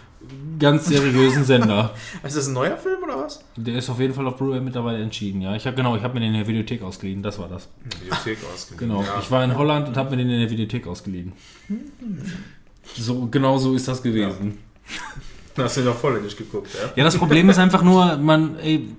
ganz 0.60 0.86
seriösen 0.86 1.44
Sender. 1.44 1.94
Ist 2.24 2.38
das 2.38 2.48
ein 2.48 2.54
neuer 2.54 2.78
Film 2.78 3.02
oder 3.04 3.18
was? 3.24 3.44
Der 3.56 3.76
ist 3.76 3.90
auf 3.90 4.00
jeden 4.00 4.14
Fall 4.14 4.28
auf 4.28 4.38
Blu-ray 4.38 4.62
mittlerweile 4.62 5.02
entschieden, 5.02 5.42
ja. 5.42 5.56
Ich 5.56 5.66
habe 5.66 5.76
genau, 5.76 5.96
ich 5.96 6.04
habe 6.04 6.14
mir 6.14 6.20
den 6.20 6.30
in 6.30 6.40
der 6.40 6.48
Videothek 6.48 6.84
ausgeliehen, 6.84 7.24
das 7.24 7.40
war 7.40 7.48
das. 7.48 7.68
Bibliothek 7.84 8.38
ausgeliehen. 8.54 8.90
Genau. 8.90 9.02
Ja. 9.02 9.20
Ich 9.20 9.32
war 9.32 9.44
in 9.44 9.58
Holland 9.58 9.88
und 9.88 9.98
habe 9.98 10.12
mir 10.12 10.18
den 10.18 10.30
in 10.30 10.40
der 10.42 10.50
Videothek 10.52 10.86
ausgeliehen. 10.86 11.34
So, 12.96 13.28
genau 13.28 13.58
so 13.58 13.74
ist 13.74 13.88
das 13.88 14.04
gewesen. 14.04 14.60
Da 15.56 15.64
hast 15.64 15.78
du 15.78 15.82
doch 15.84 15.96
volländig 15.96 16.38
geguckt, 16.38 16.70
ja? 16.74 16.92
Ja, 16.96 17.04
das 17.04 17.18
Problem 17.18 17.50
ist 17.50 17.58
einfach 17.58 17.82
nur, 17.84 18.18
man, 18.18 18.58
ey, 18.60 18.90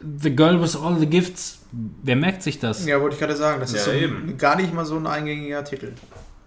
The 0.00 0.34
Girl 0.34 0.60
with 0.62 0.76
All 0.76 0.96
the 0.98 1.06
Gifts, 1.06 1.60
wer 2.02 2.14
merkt 2.16 2.42
sich 2.42 2.58
das? 2.60 2.86
Ja, 2.86 3.00
wollte 3.00 3.14
ich 3.14 3.20
gerade 3.20 3.34
sagen, 3.36 3.60
das 3.60 3.72
ist 3.72 3.86
Ja, 3.86 3.92
so 3.92 3.98
eben. 3.98 4.38
gar 4.38 4.56
nicht 4.56 4.72
mal 4.72 4.84
so 4.84 4.96
ein 4.96 5.06
eingängiger 5.06 5.64
Titel. 5.64 5.92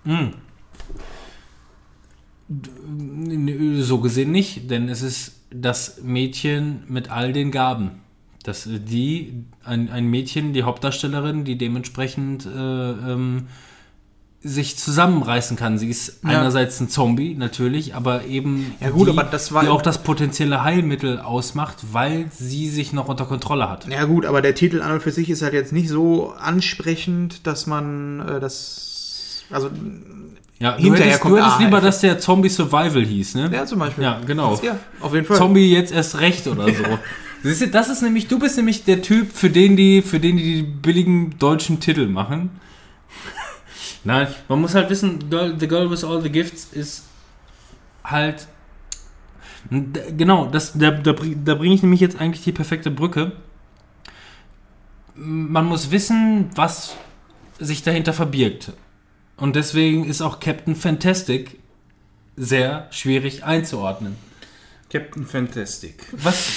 Hm. 0.05 0.33
D- 2.47 3.81
So 3.81 3.99
gesehen 3.99 4.31
nicht, 4.31 4.69
denn 4.69 4.89
es 4.89 5.01
ist 5.01 5.41
das 5.53 6.01
Mädchen 6.03 6.83
mit 6.87 7.09
all 7.11 7.33
den 7.33 7.51
Gaben. 7.51 8.01
Das, 8.43 8.67
die, 8.67 9.43
ein, 9.63 9.89
ein 9.89 10.07
Mädchen, 10.09 10.51
die 10.53 10.63
Hauptdarstellerin, 10.63 11.43
die 11.45 11.57
dementsprechend 11.57 12.45
äh, 12.45 12.49
ähm, 12.49 13.47
sich 14.43 14.75
zusammenreißen 14.77 15.55
kann. 15.55 15.77
Sie 15.77 15.87
ist 15.89 16.19
Ja. 16.23 16.29
einerseits 16.39 16.79
ein 16.79 16.89
Zombie, 16.89 17.35
natürlich, 17.35 17.93
aber 17.93 18.25
eben 18.25 18.73
Ja, 18.79 18.89
gut, 18.89 19.07
die, 19.07 19.11
aber 19.11 19.23
das 19.23 19.51
war- 19.53 19.61
die 19.63 19.69
auch 19.69 19.83
das 19.83 20.01
potenzielle 20.01 20.63
Heilmittel 20.63 21.19
ausmacht, 21.19 21.77
weil 21.91 22.25
sie 22.35 22.67
sich 22.69 22.91
noch 22.91 23.07
unter 23.07 23.25
Kontrolle 23.25 23.69
hat. 23.69 23.87
Ja 23.87 24.05
gut, 24.05 24.25
aber 24.25 24.41
der 24.41 24.55
Titel 24.55 24.81
an 24.81 24.93
und 24.93 25.03
für 25.03 25.11
sich 25.11 25.29
ist 25.29 25.43
halt 25.43 25.53
jetzt 25.53 25.71
nicht 25.73 25.89
so 25.89 26.33
ansprechend, 26.39 27.45
dass 27.45 27.67
man 27.67 28.19
äh, 28.27 28.39
das... 28.39 29.43
Also, 29.51 29.69
Ja, 30.59 30.71
du 30.77 30.83
Hinterher 30.83 31.05
hättest, 31.07 31.21
kommt 31.21 31.33
du 31.33 31.37
hättest 31.43 31.57
A 31.57 31.63
lieber, 31.63 31.81
dass 31.81 31.99
der 32.01 32.17
Zombie 32.19 32.49
Survival 32.49 33.03
hieß, 33.05 33.35
ne? 33.35 33.49
ja, 33.53 33.65
zum 33.65 33.77
Beispiel. 33.79 34.03
Ja, 34.03 34.19
genau. 34.25 34.59
Ja, 34.63 34.77
auf 35.01 35.13
jeden 35.13 35.25
Fall. 35.27 35.37
Zombie 35.37 35.71
jetzt 35.71 35.91
erst 35.91 36.19
recht 36.19 36.47
oder 36.47 36.65
so. 36.65 36.83
Siehst 37.43 37.61
du, 37.61 37.67
das 37.67 37.89
ist 37.89 38.01
nämlich, 38.01 38.27
du 38.27 38.37
bist 38.39 38.57
nämlich 38.57 38.83
der 38.85 39.01
Typ, 39.03 39.33
für 39.33 39.49
den 39.49 39.75
die, 39.75 40.01
für 40.01 40.19
den 40.19 40.37
die, 40.37 40.43
die 40.43 40.61
billigen 40.63 41.37
deutschen 41.39 41.79
Titel 41.79 42.07
machen. 42.07 42.49
Nein, 44.03 44.27
man 44.47 44.61
muss 44.61 44.73
halt 44.73 44.89
wissen, 44.89 45.29
Girl, 45.29 45.55
The 45.59 45.67
Girl 45.67 45.89
with 45.89 46.03
All 46.03 46.21
the 46.21 46.31
Gifts 46.31 46.65
ist 46.71 47.05
halt. 48.03 48.47
Genau, 49.69 50.47
das, 50.47 50.73
da, 50.73 50.89
da, 50.89 51.13
da 51.13 51.55
bringe 51.55 51.75
ich 51.75 51.83
nämlich 51.83 51.99
jetzt 51.99 52.19
eigentlich 52.19 52.43
die 52.43 52.51
perfekte 52.51 52.89
Brücke. 52.89 53.33
Man 55.13 55.65
muss 55.65 55.91
wissen, 55.91 56.49
was 56.55 56.95
sich 57.59 57.83
dahinter 57.83 58.13
verbirgt. 58.13 58.73
Und 59.37 59.55
deswegen 59.55 60.05
ist 60.05 60.21
auch 60.21 60.39
Captain 60.39 60.75
Fantastic 60.75 61.59
sehr 62.35 62.87
schwierig 62.91 63.43
einzuordnen. 63.43 64.15
Captain 64.91 65.25
Fantastic. 65.25 66.05
Was, 66.11 66.49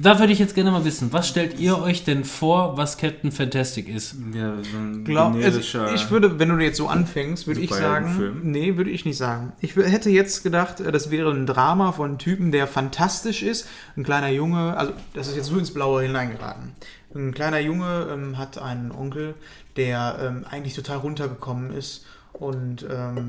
da 0.00 0.18
würde 0.18 0.32
ich 0.32 0.38
jetzt 0.38 0.54
gerne 0.54 0.70
mal 0.70 0.84
wissen, 0.84 1.12
was 1.12 1.28
stellt 1.28 1.58
ihr 1.58 1.78
euch 1.78 2.04
denn 2.04 2.24
vor, 2.24 2.76
was 2.76 2.98
Captain 2.98 3.32
Fantastic 3.32 3.88
ist? 3.88 4.16
Ja, 4.34 4.54
so 4.62 4.76
ein 4.76 5.04
Glaub, 5.04 5.34
also 5.34 5.58
ich 5.94 6.10
würde, 6.10 6.38
wenn 6.38 6.48
du 6.48 6.58
jetzt 6.58 6.76
so 6.76 6.88
anfängst, 6.88 7.46
würde 7.46 7.60
ich 7.60 7.70
sagen, 7.70 8.12
Superheldenfilm. 8.12 8.50
nee, 8.50 8.76
würde 8.76 8.90
ich 8.90 9.04
nicht 9.04 9.16
sagen. 9.16 9.52
Ich 9.60 9.76
hätte 9.76 10.10
jetzt 10.10 10.42
gedacht, 10.42 10.80
äh, 10.80 10.92
das 10.92 11.10
wäre 11.10 11.30
ein 11.30 11.46
Drama 11.46 11.92
von 11.92 12.10
einem 12.10 12.18
Typen, 12.18 12.52
der 12.52 12.66
fantastisch 12.66 13.42
ist. 13.42 13.68
Ein 13.96 14.04
kleiner 14.04 14.30
Junge, 14.30 14.76
also 14.76 14.92
das 15.14 15.28
ist 15.28 15.36
jetzt 15.36 15.50
nur 15.50 15.60
ins 15.60 15.72
Blaue 15.72 16.02
hineingeraten. 16.02 16.72
Ein 17.14 17.32
kleiner 17.32 17.60
Junge 17.60 18.08
ähm, 18.12 18.36
hat 18.38 18.58
einen 18.58 18.92
Onkel, 18.92 19.34
der 19.76 20.18
ähm, 20.20 20.44
eigentlich 20.50 20.74
total 20.74 20.98
runtergekommen 20.98 21.72
ist 21.72 22.04
und 22.32 22.86
ähm, 22.90 23.28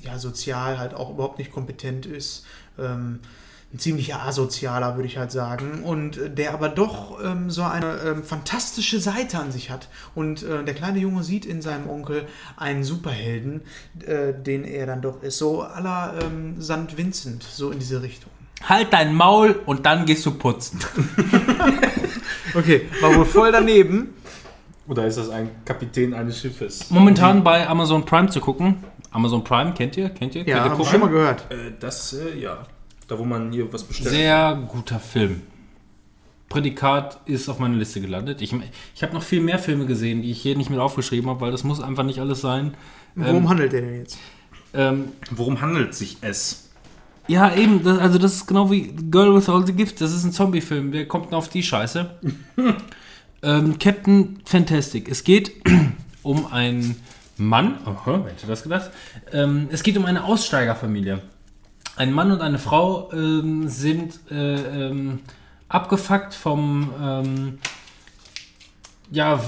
ja 0.00 0.18
sozial 0.18 0.78
halt 0.78 0.94
auch 0.94 1.10
überhaupt 1.10 1.38
nicht 1.38 1.52
kompetent 1.52 2.06
ist. 2.06 2.46
Ein 3.72 3.78
ziemlicher 3.78 4.22
Asozialer, 4.22 4.96
würde 4.96 5.08
ich 5.08 5.18
halt 5.18 5.30
sagen. 5.30 5.82
Und 5.84 6.16
äh, 6.16 6.30
der 6.30 6.54
aber 6.54 6.68
doch 6.68 7.22
ähm, 7.22 7.50
so 7.50 7.62
eine 7.62 7.98
ähm, 7.98 8.24
fantastische 8.24 8.98
Seite 9.00 9.38
an 9.38 9.52
sich 9.52 9.70
hat. 9.70 9.88
Und 10.14 10.42
äh, 10.42 10.64
der 10.64 10.74
kleine 10.74 10.98
Junge 10.98 11.22
sieht 11.22 11.44
in 11.44 11.60
seinem 11.60 11.88
Onkel 11.88 12.26
einen 12.56 12.82
Superhelden, 12.82 13.62
äh, 14.06 14.32
den 14.32 14.64
er 14.64 14.86
dann 14.86 15.02
doch 15.02 15.22
ist. 15.22 15.38
So 15.38 15.62
à 15.62 15.80
la 15.80 16.14
ähm, 16.22 16.60
St. 16.62 16.96
Vincent, 16.96 17.42
so 17.42 17.70
in 17.70 17.78
diese 17.78 18.02
Richtung. 18.02 18.32
Halt 18.66 18.92
dein 18.92 19.14
Maul 19.14 19.60
und 19.66 19.86
dann 19.86 20.04
gehst 20.04 20.26
du 20.26 20.32
putzen. 20.32 20.80
Okay, 22.54 22.88
war 23.00 23.14
wohl 23.14 23.24
voll 23.24 23.52
daneben. 23.52 24.14
Oder 24.86 25.06
ist 25.06 25.18
das 25.18 25.28
ein 25.28 25.50
Kapitän 25.64 26.14
eines 26.14 26.40
Schiffes? 26.40 26.90
Momentan 26.90 27.44
bei 27.44 27.68
Amazon 27.68 28.04
Prime 28.04 28.30
zu 28.30 28.40
gucken. 28.40 28.82
Amazon 29.10 29.44
Prime, 29.44 29.74
kennt 29.74 29.96
ihr? 29.96 30.08
Kennt 30.08 30.34
ihr? 30.34 30.44
Ja, 30.44 30.64
habe 30.64 30.82
ich 30.82 30.88
schon 30.88 31.00
mal 31.00 31.10
gehört. 31.10 31.44
Äh, 31.50 31.72
das, 31.78 32.14
äh, 32.14 32.38
ja. 32.38 32.66
Da, 33.08 33.18
wo 33.18 33.24
man 33.24 33.50
hier 33.52 33.72
was 33.72 33.82
bestellt. 33.84 34.10
Sehr 34.10 34.62
guter 34.68 35.00
Film. 35.00 35.42
Prädikat 36.48 37.20
ist 37.26 37.48
auf 37.48 37.58
meiner 37.58 37.76
Liste 37.76 38.00
gelandet. 38.00 38.40
Ich, 38.40 38.54
ich 38.94 39.02
habe 39.02 39.12
noch 39.14 39.22
viel 39.22 39.40
mehr 39.40 39.58
Filme 39.58 39.84
gesehen, 39.86 40.22
die 40.22 40.30
ich 40.30 40.40
hier 40.40 40.56
nicht 40.56 40.70
mit 40.70 40.78
aufgeschrieben 40.78 41.28
habe, 41.28 41.40
weil 41.40 41.50
das 41.50 41.64
muss 41.64 41.80
einfach 41.80 42.04
nicht 42.04 42.20
alles 42.20 42.40
sein. 42.40 42.74
Worum 43.14 43.36
Ähm, 43.44 43.48
handelt 43.48 43.72
der 43.72 43.80
denn 43.82 43.96
jetzt? 43.96 44.18
ähm, 44.72 45.08
Worum 45.30 45.60
handelt 45.60 45.94
sich 45.94 46.18
es? 46.22 46.70
Ja, 47.26 47.54
eben, 47.54 47.82
das, 47.84 47.98
also 47.98 48.18
das 48.18 48.34
ist 48.34 48.46
genau 48.46 48.70
wie 48.70 48.88
Girl 49.10 49.34
with 49.36 49.50
All 49.50 49.66
the 49.66 49.74
Gift, 49.74 50.00
das 50.00 50.14
ist 50.14 50.24
ein 50.24 50.32
Zombie-Film, 50.32 50.92
wer 50.92 51.06
kommt 51.06 51.26
denn 51.26 51.34
auf 51.34 51.50
die 51.50 51.62
Scheiße? 51.62 52.10
ähm, 53.42 53.78
Captain 53.78 54.38
Fantastic. 54.46 55.10
Es 55.10 55.24
geht 55.24 55.52
um 56.22 56.46
einen 56.50 56.96
Mann, 57.36 57.74
aha, 57.84 58.20
wer 58.24 58.32
hätte 58.32 58.46
das 58.46 58.62
gedacht? 58.62 58.90
Ähm, 59.32 59.68
es 59.70 59.82
geht 59.82 59.98
um 59.98 60.06
eine 60.06 60.24
Aussteigerfamilie. 60.24 61.20
Ein 61.98 62.12
Mann 62.12 62.30
und 62.30 62.40
eine 62.40 62.60
Frau 62.60 63.10
ähm, 63.12 63.68
sind 63.68 64.20
äh, 64.30 64.86
ähm, 64.86 65.18
abgefuckt 65.68 66.32
vom, 66.32 66.92
ähm, 67.02 67.58
ja, 69.10 69.40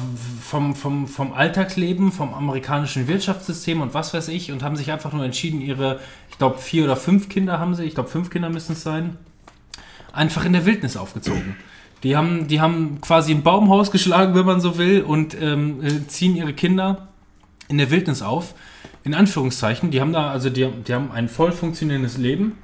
vom, 0.42 0.74
vom, 0.74 1.06
vom 1.06 1.32
Alltagsleben, 1.32 2.10
vom 2.10 2.34
amerikanischen 2.34 3.06
Wirtschaftssystem 3.06 3.80
und 3.80 3.94
was 3.94 4.12
weiß 4.14 4.26
ich 4.28 4.50
und 4.50 4.64
haben 4.64 4.74
sich 4.74 4.90
einfach 4.90 5.12
nur 5.12 5.24
entschieden, 5.24 5.60
ihre, 5.60 6.00
ich 6.28 6.38
glaube, 6.38 6.58
vier 6.58 6.84
oder 6.84 6.96
fünf 6.96 7.28
Kinder 7.28 7.60
haben 7.60 7.76
sie, 7.76 7.84
ich 7.84 7.94
glaube, 7.94 8.10
fünf 8.10 8.30
Kinder 8.30 8.50
müssen 8.50 8.72
es 8.72 8.82
sein, 8.82 9.16
einfach 10.12 10.44
in 10.44 10.52
der 10.52 10.66
Wildnis 10.66 10.96
aufgezogen. 10.96 11.54
Die 12.02 12.16
haben, 12.16 12.48
die 12.48 12.60
haben 12.60 13.00
quasi 13.00 13.32
ein 13.32 13.44
Baumhaus 13.44 13.90
geschlagen, 13.92 14.34
wenn 14.34 14.46
man 14.46 14.60
so 14.60 14.76
will, 14.76 15.02
und 15.02 15.40
ähm, 15.40 15.84
äh, 15.84 16.04
ziehen 16.08 16.34
ihre 16.34 16.52
Kinder 16.52 17.09
in 17.70 17.78
der 17.78 17.90
Wildnis 17.90 18.20
auf. 18.20 18.54
In 19.04 19.14
Anführungszeichen, 19.14 19.90
die 19.90 20.00
haben 20.00 20.12
da, 20.12 20.30
also 20.30 20.50
die, 20.50 20.68
die 20.86 20.92
haben 20.92 21.10
ein 21.12 21.28
voll 21.28 21.52
funktionierendes 21.52 22.18
Leben. 22.18 22.58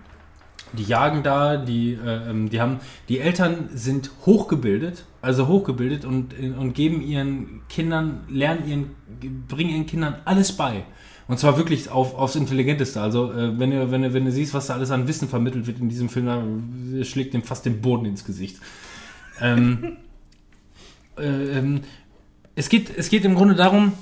Die 0.72 0.82
jagen 0.82 1.22
da, 1.22 1.56
die, 1.56 1.92
äh, 1.92 2.30
ähm, 2.30 2.50
die 2.50 2.60
haben, 2.60 2.80
die 3.08 3.20
Eltern 3.20 3.70
sind 3.72 4.10
hochgebildet, 4.26 5.04
also 5.22 5.46
hochgebildet 5.46 6.04
und, 6.04 6.38
äh, 6.38 6.50
und 6.50 6.74
geben 6.74 7.00
ihren 7.00 7.62
Kindern, 7.68 8.24
lernen 8.28 8.68
ihren, 8.68 9.46
bringen 9.46 9.70
ihren 9.70 9.86
Kindern 9.86 10.16
alles 10.24 10.52
bei. 10.52 10.84
Und 11.28 11.38
zwar 11.38 11.56
wirklich 11.56 11.88
auf, 11.88 12.14
aufs 12.14 12.36
Intelligenteste. 12.36 13.00
Also, 13.00 13.32
äh, 13.32 13.58
wenn, 13.58 13.70
du, 13.70 13.90
wenn, 13.90 14.02
du, 14.02 14.12
wenn 14.12 14.24
du 14.24 14.32
siehst, 14.32 14.54
was 14.54 14.66
da 14.66 14.74
alles 14.74 14.90
an 14.90 15.08
Wissen 15.08 15.28
vermittelt 15.28 15.66
wird 15.66 15.78
in 15.78 15.88
diesem 15.88 16.08
Film, 16.08 16.26
da 16.26 17.04
schlägt 17.04 17.32
dem 17.32 17.44
fast 17.44 17.64
den 17.64 17.80
Boden 17.80 18.04
ins 18.04 18.24
Gesicht. 18.24 18.58
Ähm, 19.40 19.96
äh, 21.16 21.58
ähm, 21.58 21.80
es, 22.56 22.68
geht, 22.68 22.90
es 22.96 23.08
geht 23.08 23.24
im 23.24 23.36
Grunde 23.36 23.54
darum, 23.54 23.92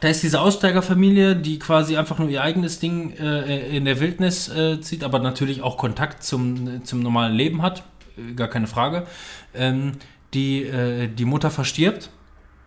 da 0.00 0.08
ist 0.08 0.22
diese 0.22 0.40
Aussteigerfamilie, 0.40 1.36
die 1.36 1.58
quasi 1.58 1.96
einfach 1.96 2.18
nur 2.18 2.28
ihr 2.28 2.42
eigenes 2.42 2.80
Ding 2.80 3.12
äh, 3.12 3.76
in 3.76 3.84
der 3.84 4.00
Wildnis 4.00 4.48
äh, 4.48 4.80
zieht, 4.80 5.04
aber 5.04 5.18
natürlich 5.18 5.62
auch 5.62 5.76
Kontakt 5.76 6.24
zum, 6.24 6.84
zum 6.84 7.00
normalen 7.00 7.34
Leben 7.34 7.62
hat, 7.62 7.84
äh, 8.16 8.32
gar 8.34 8.48
keine 8.48 8.66
Frage. 8.66 9.06
Ähm, 9.54 9.92
die, 10.32 10.62
äh, 10.64 11.08
die 11.08 11.24
Mutter 11.24 11.50
verstirbt 11.50 12.10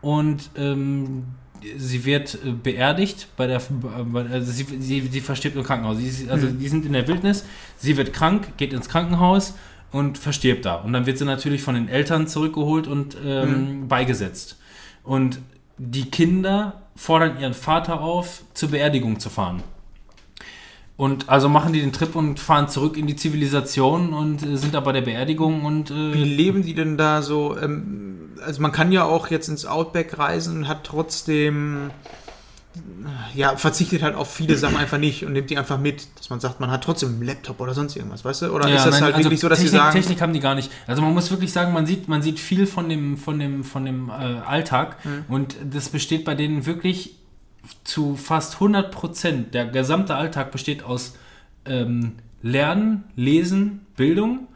und 0.01 0.51
ähm, 0.57 1.23
sie 1.77 2.05
wird 2.05 2.35
äh, 2.35 2.51
beerdigt 2.51 3.27
bei 3.35 3.47
der 3.47 3.61
bei, 3.69 4.25
also 4.25 4.51
sie, 4.51 4.65
sie, 4.79 5.01
sie 5.01 5.21
verstirbt 5.21 5.55
im 5.55 5.63
Krankenhaus. 5.63 5.97
Sie, 5.97 6.29
also 6.29 6.47
die 6.47 6.67
sind 6.67 6.85
in 6.85 6.93
der 6.93 7.07
Wildnis, 7.07 7.45
sie 7.77 7.97
wird 7.97 8.13
krank, 8.13 8.57
geht 8.57 8.73
ins 8.73 8.89
Krankenhaus 8.89 9.55
und 9.91 10.17
verstirbt 10.17 10.65
da. 10.65 10.75
Und 10.75 10.93
dann 10.93 11.05
wird 11.05 11.17
sie 11.17 11.25
natürlich 11.25 11.63
von 11.63 11.75
den 11.75 11.87
Eltern 11.87 12.27
zurückgeholt 12.27 12.85
und 12.85 13.17
ähm, 13.25 13.87
beigesetzt. 13.87 14.57
Und 15.03 15.39
die 15.77 16.05
Kinder 16.11 16.82
fordern 16.95 17.39
ihren 17.39 17.53
Vater 17.53 18.01
auf, 18.01 18.43
zur 18.53 18.69
Beerdigung 18.69 19.19
zu 19.19 19.29
fahren. 19.29 19.63
Und 20.95 21.27
also 21.27 21.49
machen 21.49 21.73
die 21.73 21.81
den 21.81 21.91
Trip 21.91 22.15
und 22.15 22.39
fahren 22.39 22.69
zurück 22.69 22.97
in 22.97 23.07
die 23.07 23.15
Zivilisation 23.15 24.13
und 24.13 24.43
äh, 24.43 24.57
sind 24.57 24.75
da 24.75 24.79
bei 24.79 24.91
der 24.91 25.01
Beerdigung 25.01 25.65
und 25.65 25.89
Wie 25.89 26.21
äh, 26.21 26.23
leben 26.23 26.63
die 26.63 26.75
denn 26.75 26.97
da 26.97 27.23
so? 27.23 27.57
Ähm, 27.57 28.29
also 28.45 28.61
man 28.61 28.71
kann 28.71 28.91
ja 28.91 29.03
auch 29.03 29.27
jetzt 29.27 29.47
ins 29.47 29.65
Outback 29.65 30.19
reisen 30.19 30.57
und 30.57 30.67
hat 30.67 30.83
trotzdem 30.83 31.89
ja, 33.35 33.55
verzichtet 33.55 34.01
halt 34.01 34.15
auf 34.15 34.33
viele 34.33 34.57
Sachen 34.57 34.77
einfach 34.77 34.97
nicht 34.97 35.25
und 35.25 35.33
nimmt 35.33 35.49
die 35.49 35.57
einfach 35.57 35.79
mit, 35.79 36.07
dass 36.17 36.29
man 36.29 36.39
sagt, 36.39 36.59
man 36.59 36.71
hat 36.71 36.83
trotzdem 36.83 37.09
einen 37.09 37.23
Laptop 37.23 37.59
oder 37.59 37.73
sonst 37.73 37.95
irgendwas, 37.95 38.25
weißt 38.25 38.43
du? 38.43 38.49
Oder 38.51 38.67
Ja, 38.67 38.75
ist 38.77 38.85
das 38.85 38.93
nein, 38.95 39.03
halt 39.03 39.15
also 39.15 39.25
wirklich 39.25 39.39
so, 39.41 39.49
dass 39.49 39.59
Technik, 39.59 39.71
sie 39.71 39.77
sagen, 39.77 39.95
Technik 39.95 40.21
haben 40.21 40.33
die 40.33 40.39
gar 40.39 40.55
nicht. 40.55 40.71
Also 40.87 41.01
man 41.01 41.13
muss 41.13 41.29
wirklich 41.29 41.51
sagen, 41.51 41.73
man 41.73 41.85
sieht, 41.85 42.07
man 42.07 42.21
sieht 42.21 42.39
viel 42.39 42.65
von 42.65 42.89
dem, 42.89 43.17
von 43.17 43.37
dem, 43.39 43.63
von 43.63 43.85
dem 43.85 44.09
äh, 44.09 44.13
Alltag 44.13 44.97
Mhm. 45.05 45.25
und 45.27 45.55
das 45.71 45.89
besteht 45.89 46.25
bei 46.25 46.35
denen 46.35 46.65
wirklich 46.65 47.15
zu 47.83 48.15
fast 48.15 48.55
100 48.55 48.91
Prozent. 48.91 49.53
Der 49.53 49.65
gesamte 49.65 50.15
Alltag 50.15 50.51
besteht 50.51 50.83
aus 50.83 51.15
ähm, 51.65 52.13
Lernen, 52.41 53.05
Lesen, 53.15 53.85
Bildung 53.95 54.47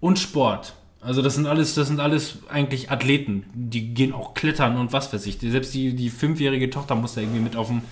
und 0.00 0.18
Sport. 0.18 0.74
Also 1.04 1.20
das 1.20 1.34
sind 1.34 1.46
alles, 1.46 1.74
das 1.74 1.88
sind 1.88 2.00
alles 2.00 2.38
eigentlich 2.48 2.90
Athleten. 2.90 3.44
Die 3.54 3.92
gehen 3.92 4.12
auch 4.14 4.32
klettern 4.34 4.76
und 4.78 4.92
was 4.92 5.12
weiß 5.12 5.26
ich. 5.26 5.38
Selbst 5.38 5.74
die, 5.74 5.94
die 5.94 6.08
fünfjährige 6.08 6.70
Tochter 6.70 6.94
muss 6.94 7.14
da 7.14 7.20
irgendwie 7.20 7.40
mit 7.40 7.56
auf 7.56 7.68
dem, 7.68 7.82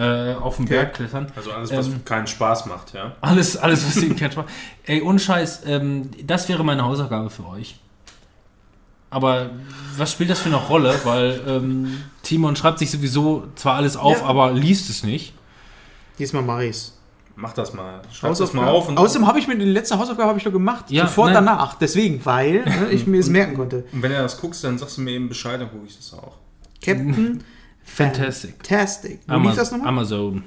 äh, 0.00 0.34
auf 0.34 0.56
dem 0.56 0.66
Okay. 0.66 0.74
Berg 0.74 0.94
klettern. 0.94 1.26
Also 1.34 1.50
alles, 1.52 1.72
was 1.74 1.88
Ähm, 1.88 2.04
keinen 2.04 2.26
Spaß 2.28 2.66
macht, 2.66 2.94
ja. 2.94 3.16
Alles, 3.20 3.56
alles, 3.56 3.84
was 3.86 4.00
ihnen 4.02 4.14
keinen 4.16 4.32
Spaß 4.32 4.44
Ey, 4.86 5.02
ohne 5.02 5.18
Scheiß, 5.18 5.62
ähm, 5.66 6.10
das 6.24 6.48
wäre 6.48 6.62
meine 6.64 6.84
Hausaufgabe 6.84 7.28
für 7.30 7.46
euch. 7.48 7.74
Aber 9.10 9.50
was 9.96 10.12
spielt 10.12 10.30
das 10.30 10.38
für 10.38 10.46
eine 10.50 10.56
Rolle? 10.56 10.94
Weil 11.04 11.40
ähm, 11.46 12.02
Timon 12.22 12.54
schreibt 12.54 12.78
sich 12.78 12.90
sowieso 12.92 13.48
zwar 13.56 13.74
alles 13.74 13.96
auf, 13.96 14.20
Ja. 14.20 14.26
aber 14.26 14.52
liest 14.52 14.88
es 14.88 15.02
nicht. 15.02 15.32
diesmal 16.18 16.42
mache 16.44 16.66
ich's. 16.66 16.96
Mach 17.40 17.52
das 17.54 17.72
mal. 17.72 18.02
Schreib 18.12 18.36
das 18.36 18.52
mal 18.52 18.68
auf. 18.68 18.88
Und, 18.88 18.98
Außerdem 18.98 19.26
habe 19.26 19.38
ich 19.38 19.48
mir 19.48 19.56
die 19.56 19.64
letzte 19.64 19.98
Hausaufgabe 19.98 20.28
habe 20.28 20.38
ich 20.38 20.44
doch 20.44 20.52
gemacht, 20.52 20.90
Ja, 20.90 21.06
sofort 21.06 21.32
nein. 21.32 21.46
danach. 21.46 21.74
Deswegen, 21.74 22.24
weil 22.24 22.64
ne, 22.64 22.88
ich 22.90 23.06
mir 23.06 23.18
es 23.18 23.28
merken 23.30 23.54
konnte. 23.56 23.84
und 23.92 24.02
wenn 24.02 24.10
du 24.12 24.18
das 24.18 24.38
guckst, 24.40 24.62
dann 24.64 24.76
sagst 24.78 24.98
du 24.98 25.00
mir 25.02 25.12
eben 25.12 25.28
Bescheid, 25.28 25.60
dann 25.60 25.70
gucke 25.70 25.86
ich 25.86 25.96
das 25.96 26.12
auch. 26.12 26.36
Captain 26.82 27.42
Fantastic. 27.84 28.54
Fantastic. 28.56 29.20
Wie 29.26 29.32
Ama 29.32 29.48
lief 29.48 29.58
das 29.58 29.72
nochmal? 29.72 29.88
Amazon. 29.88 30.44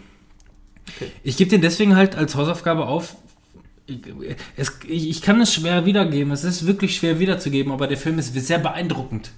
Ich 1.23 1.35
gebe 1.37 1.49
den 1.49 1.61
deswegen 1.61 1.95
halt 1.95 2.15
als 2.15 2.35
Hausaufgabe 2.35 2.85
auf. 2.85 3.15
Ich, 3.85 3.99
es, 4.55 4.71
ich, 4.87 5.09
ich 5.09 5.21
kann 5.21 5.41
es 5.41 5.53
schwer 5.53 5.85
wiedergeben. 5.85 6.31
Es 6.31 6.43
ist 6.43 6.65
wirklich 6.67 6.95
schwer 6.95 7.19
wiederzugeben, 7.19 7.73
aber 7.73 7.87
der 7.87 7.97
Film 7.97 8.19
ist 8.19 8.33
sehr 8.33 8.59
beeindruckend. 8.59 9.31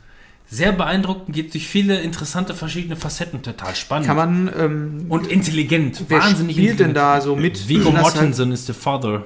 Sehr 0.47 0.71
beeindruckend, 0.71 1.35
geht 1.35 1.53
durch 1.53 1.67
viele 1.67 1.99
interessante 2.01 2.53
verschiedene 2.53 2.95
Facetten, 2.95 3.41
total 3.41 3.75
spannend. 3.75 4.07
Kann 4.07 4.15
man, 4.15 4.51
ähm, 4.57 5.05
und 5.09 5.27
intelligent. 5.27 6.03
wer 6.07 6.19
wahnsinnig 6.19 6.55
spielt 6.55 6.79
denn 6.79 6.89
intelligent. 6.91 6.97
da 6.97 7.21
so 7.21 7.35
mit? 7.35 7.57
Sind 7.57 7.79
das 7.85 7.93
halt- 7.93 8.01
Mortensen 8.01 8.51
ist 8.51 8.67
der 8.67 8.75
Father. 8.75 9.25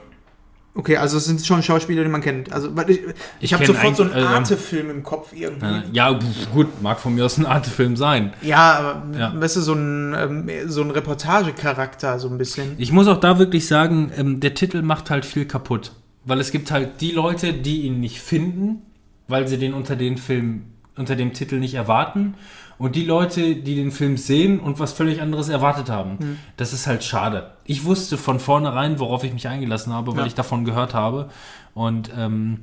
Okay, 0.75 0.95
also 0.95 1.17
es 1.17 1.25
sind 1.25 1.45
schon 1.45 1.61
Schauspieler, 1.61 2.03
die 2.03 2.09
man 2.09 2.21
kennt. 2.21 2.53
Also 2.53 2.69
ich, 2.87 3.01
ich, 3.41 3.53
habe 3.53 3.65
sofort 3.65 3.97
so 3.97 4.03
einen 4.03 4.13
eigentlich- 4.13 4.23
äh, 4.23 4.35
Arte-Film 4.35 4.89
im 4.91 5.03
Kopf 5.03 5.33
irgendwie. 5.33 5.65
Äh, 5.65 5.81
Ja, 5.91 6.17
pf, 6.17 6.51
gut, 6.53 6.81
mag 6.81 6.99
von 6.99 7.15
mir 7.15 7.25
aus 7.25 7.37
ein 7.37 7.45
Artefilm 7.45 7.97
sein. 7.97 8.31
Ja, 8.41 8.77
aber 8.77 9.17
Ja. 9.19 9.33
weißt 9.35 9.57
du, 9.57 9.61
so 9.61 9.73
ein, 9.73 10.13
ähm, 10.17 10.49
so 10.67 10.81
ein 10.83 10.91
Reportagecharakter, 10.91 12.19
so 12.19 12.29
ein 12.29 12.37
bisschen. 12.37 12.75
Ich 12.77 12.91
muss 12.91 13.07
auch 13.07 13.19
da 13.19 13.39
wirklich 13.39 13.67
sagen, 13.67 14.11
ähm, 14.15 14.39
der 14.39 14.53
Titel 14.53 14.81
macht 14.81 15.09
halt 15.09 15.25
viel 15.25 15.45
kaputt. 15.45 15.91
Weil 16.23 16.39
es 16.39 16.51
gibt 16.51 16.71
halt 16.71 17.01
die 17.01 17.11
Leute, 17.11 17.51
die 17.51 17.81
ihn 17.81 17.99
nicht 17.99 18.21
finden, 18.21 18.83
weil 19.27 19.47
sie 19.47 19.57
den 19.57 19.73
unter 19.73 19.95
den 19.95 20.17
Film, 20.17 20.63
unter 20.99 21.15
dem 21.15 21.33
Titel 21.33 21.55
nicht 21.59 21.73
erwarten. 21.73 22.35
Und 22.77 22.95
die 22.95 23.03
Leute, 23.03 23.55
die 23.57 23.75
den 23.75 23.91
Film 23.91 24.15
sehen 24.15 24.59
und 24.59 24.79
was 24.79 24.93
völlig 24.93 25.21
anderes 25.21 25.49
erwartet 25.49 25.89
haben. 25.89 26.37
Das 26.55 26.71
ist 26.71 26.87
halt 26.87 27.03
schade. 27.03 27.51
Ich 27.65 27.83
wusste 27.83 28.17
von 28.17 28.39
vornherein, 28.39 28.99
worauf 28.99 29.23
ich 29.25 29.33
mich 29.33 29.47
eingelassen 29.49 29.91
habe, 29.91 30.11
weil 30.13 30.19
Ja. 30.21 30.25
ich 30.27 30.35
davon 30.35 30.63
gehört 30.63 30.93
habe. 30.93 31.29
Und 31.73 32.09
ähm, 32.17 32.59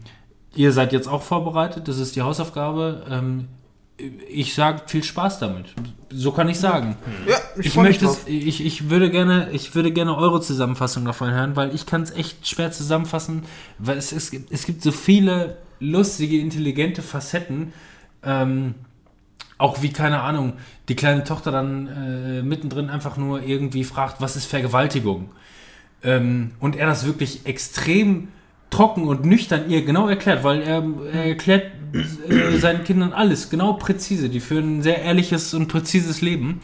ihr 0.54 0.72
seid 0.72 0.94
jetzt 0.94 1.06
auch 1.06 1.22
vorbereitet, 1.22 1.86
das 1.88 1.98
ist 1.98 2.16
die 2.16 2.22
Hausaufgabe. 2.22 3.04
Ähm, 3.10 3.48
ich 4.28 4.54
sage 4.54 4.82
viel 4.86 5.02
Spaß 5.04 5.38
damit. 5.38 5.66
So 6.10 6.32
kann 6.32 6.48
ich 6.48 6.58
sagen. 6.58 6.96
Ja, 7.28 7.36
Ich, 7.58 7.64
mich 7.66 7.76
möchte 7.76 8.06
es, 8.06 8.26
ich, 8.26 8.64
ich 8.64 8.88
würde 8.88 9.10
gerne, 9.10 9.50
ich 9.52 9.74
würde 9.74 9.90
gerne 9.92 10.16
eure 10.16 10.40
Zusammenfassung 10.40 11.04
davon 11.04 11.30
hören, 11.30 11.56
weil 11.56 11.74
ich 11.74 11.84
kann 11.84 12.02
es 12.02 12.10
echt 12.10 12.46
schwer 12.48 12.72
zusammenfassen, 12.72 13.42
weil 13.78 13.98
es, 13.98 14.12
es, 14.12 14.30
gibt, 14.30 14.50
es 14.50 14.64
gibt 14.64 14.82
so 14.82 14.92
viele 14.92 15.58
lustige, 15.78 16.38
intelligente 16.38 17.02
Facetten. 17.02 17.72
Ähm, 18.26 18.74
auch 19.58 19.80
wie, 19.80 19.90
keine 19.90 20.20
Ahnung, 20.20 20.54
die 20.88 20.96
kleine 20.96 21.24
Tochter 21.24 21.50
dann 21.50 21.88
äh, 21.88 22.42
mittendrin 22.42 22.90
einfach 22.90 23.16
nur 23.16 23.42
irgendwie 23.42 23.84
fragt, 23.84 24.20
was 24.20 24.36
ist 24.36 24.46
Vergewaltigung? 24.46 25.30
Ähm, 26.02 26.50
und 26.60 26.76
er 26.76 26.86
das 26.86 27.06
wirklich 27.06 27.46
extrem 27.46 28.28
trocken 28.68 29.06
und 29.06 29.24
nüchtern 29.24 29.70
ihr 29.70 29.84
genau 29.84 30.08
erklärt, 30.08 30.44
weil 30.44 30.60
er, 30.60 30.84
er 31.12 31.24
erklärt 31.26 31.72
äh, 32.28 32.58
seinen 32.58 32.84
Kindern 32.84 33.12
alles 33.12 33.48
genau 33.48 33.74
präzise. 33.74 34.28
Die 34.28 34.40
führen 34.40 34.78
ein 34.78 34.82
sehr 34.82 35.00
ehrliches 35.02 35.54
und 35.54 35.68
präzises 35.68 36.20
Leben. 36.20 36.60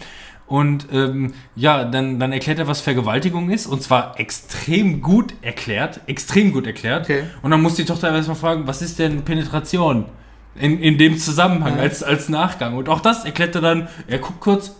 Und 0.46 0.88
ähm, 0.92 1.32
ja, 1.56 1.84
dann, 1.84 2.20
dann 2.20 2.32
erklärt 2.32 2.58
er, 2.58 2.66
was 2.66 2.82
Vergewaltigung 2.82 3.48
ist. 3.48 3.66
Und 3.66 3.82
zwar 3.82 4.20
extrem 4.20 5.00
gut 5.00 5.32
erklärt. 5.40 6.00
Extrem 6.06 6.52
gut 6.52 6.66
erklärt. 6.66 7.04
Okay. 7.04 7.22
Und 7.40 7.52
dann 7.52 7.62
muss 7.62 7.76
die 7.76 7.86
Tochter 7.86 8.14
erstmal 8.14 8.36
fragen, 8.36 8.66
was 8.66 8.82
ist 8.82 8.98
denn 8.98 9.22
Penetration? 9.22 10.04
In, 10.54 10.78
in 10.80 10.98
dem 10.98 11.18
Zusammenhang, 11.18 11.76
Ja. 11.76 11.82
als, 11.82 12.02
als 12.02 12.28
Nachgang. 12.28 12.76
Und 12.76 12.88
auch 12.88 13.00
das 13.00 13.24
erklärt 13.24 13.54
er 13.54 13.60
dann, 13.62 13.88
er 14.06 14.18
guckt 14.18 14.40
kurz 14.40 14.72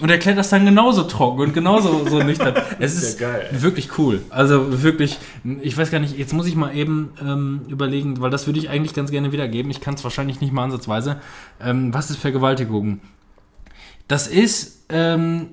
und 0.00 0.10
erklärt 0.10 0.38
das 0.38 0.48
dann 0.50 0.64
genauso 0.64 1.02
trocken 1.04 1.40
und 1.40 1.54
genauso 1.54 2.06
so 2.08 2.18
nüchtern. 2.22 2.54
Es 2.78 2.94
ist 2.96 3.20
ja 3.20 3.30
geil. 3.30 3.48
wirklich 3.52 3.98
cool. 3.98 4.22
Also 4.30 4.82
wirklich, 4.82 5.18
ich 5.62 5.76
weiß 5.76 5.90
gar 5.90 5.98
nicht, 5.98 6.16
jetzt 6.18 6.32
muss 6.32 6.46
ich 6.46 6.56
mal 6.56 6.74
eben 6.74 7.12
ähm, 7.22 7.60
überlegen, 7.68 8.20
weil 8.20 8.30
das 8.30 8.46
würde 8.46 8.58
ich 8.58 8.68
eigentlich 8.70 8.94
ganz 8.94 9.10
gerne 9.10 9.32
wiedergeben. 9.32 9.70
Ich 9.70 9.80
kann 9.80 9.94
es 9.94 10.04
wahrscheinlich 10.04 10.40
nicht 10.40 10.52
mal 10.52 10.64
ansatzweise. 10.64 11.20
Ähm, 11.62 11.92
was 11.92 12.10
ist 12.10 12.18
Vergewaltigung? 12.18 13.00
Das 14.08 14.26
ist, 14.26 14.84
ähm, 14.88 15.48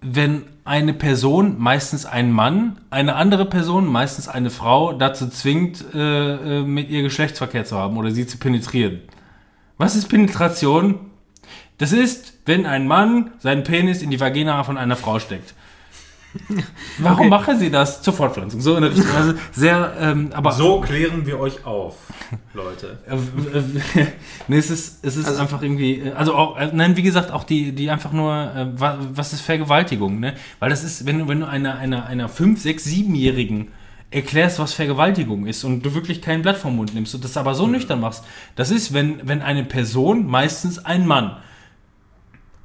wenn 0.00 0.44
eine 0.64 0.92
Person, 0.92 1.56
meistens 1.58 2.06
ein 2.06 2.32
Mann, 2.32 2.78
eine 2.90 3.14
andere 3.14 3.46
Person, 3.46 3.86
meistens 3.86 4.28
eine 4.28 4.50
Frau, 4.50 4.92
dazu 4.92 5.28
zwingt, 5.28 5.84
äh, 5.94 6.58
äh, 6.58 6.62
mit 6.62 6.90
ihr 6.90 7.02
Geschlechtsverkehr 7.02 7.64
zu 7.64 7.76
haben 7.76 7.96
oder 7.96 8.10
sie 8.10 8.26
zu 8.26 8.38
penetrieren. 8.38 9.00
Was 9.78 9.94
ist 9.94 10.08
Penetration? 10.08 10.98
Das 11.78 11.92
ist, 11.92 12.34
wenn 12.46 12.66
ein 12.66 12.88
Mann 12.88 13.32
seinen 13.38 13.62
Penis 13.62 14.02
in 14.02 14.10
die 14.10 14.20
Vagina 14.20 14.64
von 14.64 14.78
einer 14.78 14.96
Frau 14.96 15.18
steckt. 15.18 15.54
Warum 16.98 17.20
Okay. 17.20 17.28
machen 17.28 17.58
sie 17.58 17.70
das? 17.70 18.02
Zur 18.02 18.12
Fortpflanzung. 18.12 18.60
So 18.60 18.76
in 18.76 18.82
der 18.82 18.90
Richtung. 18.92 19.10
Also 19.16 19.34
sehr, 19.52 19.92
ähm, 20.00 20.30
aber 20.34 20.52
So 20.52 20.80
klären 20.80 21.26
wir 21.26 21.38
euch 21.40 21.64
auf, 21.64 21.96
Leute. 22.54 22.98
äh, 23.08 23.16
nee, 24.48 24.58
es 24.58 24.70
ist, 24.70 25.04
es 25.04 25.16
ist 25.16 25.26
Also- 25.26 25.40
einfach 25.40 25.62
irgendwie, 25.62 26.00
äh, 26.00 26.12
also 26.12 26.34
auch, 26.34 26.56
äh, 26.58 26.70
nein, 26.72 26.96
wie 26.96 27.02
gesagt, 27.02 27.30
auch 27.30 27.44
die, 27.44 27.72
die 27.72 27.90
einfach 27.90 28.12
nur, 28.12 28.32
äh, 28.34 28.80
wa- 28.80 28.98
was 29.12 29.32
ist 29.32 29.40
Vergewaltigung, 29.42 30.20
ne? 30.20 30.34
Weil 30.58 30.70
das 30.70 30.84
ist, 30.84 31.06
wenn 31.06 31.18
du, 31.20 31.28
wenn 31.28 31.40
du 31.40 31.48
einer, 31.48 31.76
einer, 31.78 32.06
einer 32.06 32.28
5, 32.28 32.60
6, 32.60 32.84
7-Jährigen 32.86 33.68
erklärst, 34.10 34.58
was 34.60 34.72
Vergewaltigung 34.72 35.46
ist 35.46 35.64
und 35.64 35.82
du 35.84 35.94
wirklich 35.94 36.22
kein 36.22 36.42
Blatt 36.42 36.56
vom 36.56 36.76
Mund 36.76 36.94
nimmst 36.94 37.14
und 37.14 37.24
das 37.24 37.36
aber 37.36 37.54
so 37.54 37.66
nüchtern 37.66 38.00
machst, 38.00 38.24
das 38.54 38.70
ist, 38.70 38.94
wenn, 38.94 39.20
wenn 39.28 39.42
eine 39.42 39.64
Person, 39.64 40.26
meistens 40.26 40.78
ein 40.84 41.06
Mann, 41.06 41.36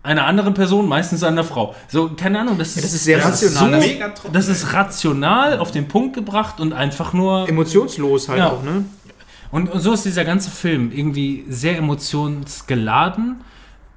einer 0.04 0.26
anderen 0.26 0.54
Person, 0.54 0.88
meistens 0.88 1.24
einer 1.24 1.44
Frau. 1.44 1.76
So, 1.88 2.10
keine 2.10 2.40
Ahnung, 2.40 2.58
das 2.58 2.76
ist, 2.76 2.84
das 2.84 2.94
ist 2.94 3.04
sehr 3.04 3.18
das 3.20 3.44
rational. 3.44 3.74
Ist 3.80 3.84
so, 3.86 3.94
Mega 3.94 4.10
trocken, 4.10 4.34
das 4.34 4.48
ist 4.48 4.74
rational 4.74 5.60
auf 5.60 5.72
den 5.72 5.88
Punkt 5.88 6.16
gebracht 6.16 6.60
und 6.60 6.74
einfach 6.74 7.14
nur 7.14 7.48
Emotionslos 7.48 8.28
halt 8.30 8.40
Ja. 8.40 8.50
auch, 8.52 8.64
ne? 8.64 8.86
und, 9.52 9.70
und 9.70 9.80
so 9.80 9.94
ist 9.94 10.06
dieser 10.06 10.26
ganze 10.26 10.50
Film 10.50 10.92
irgendwie 10.92 11.46
sehr 11.50 11.78
emotionsgeladen, 11.78 13.42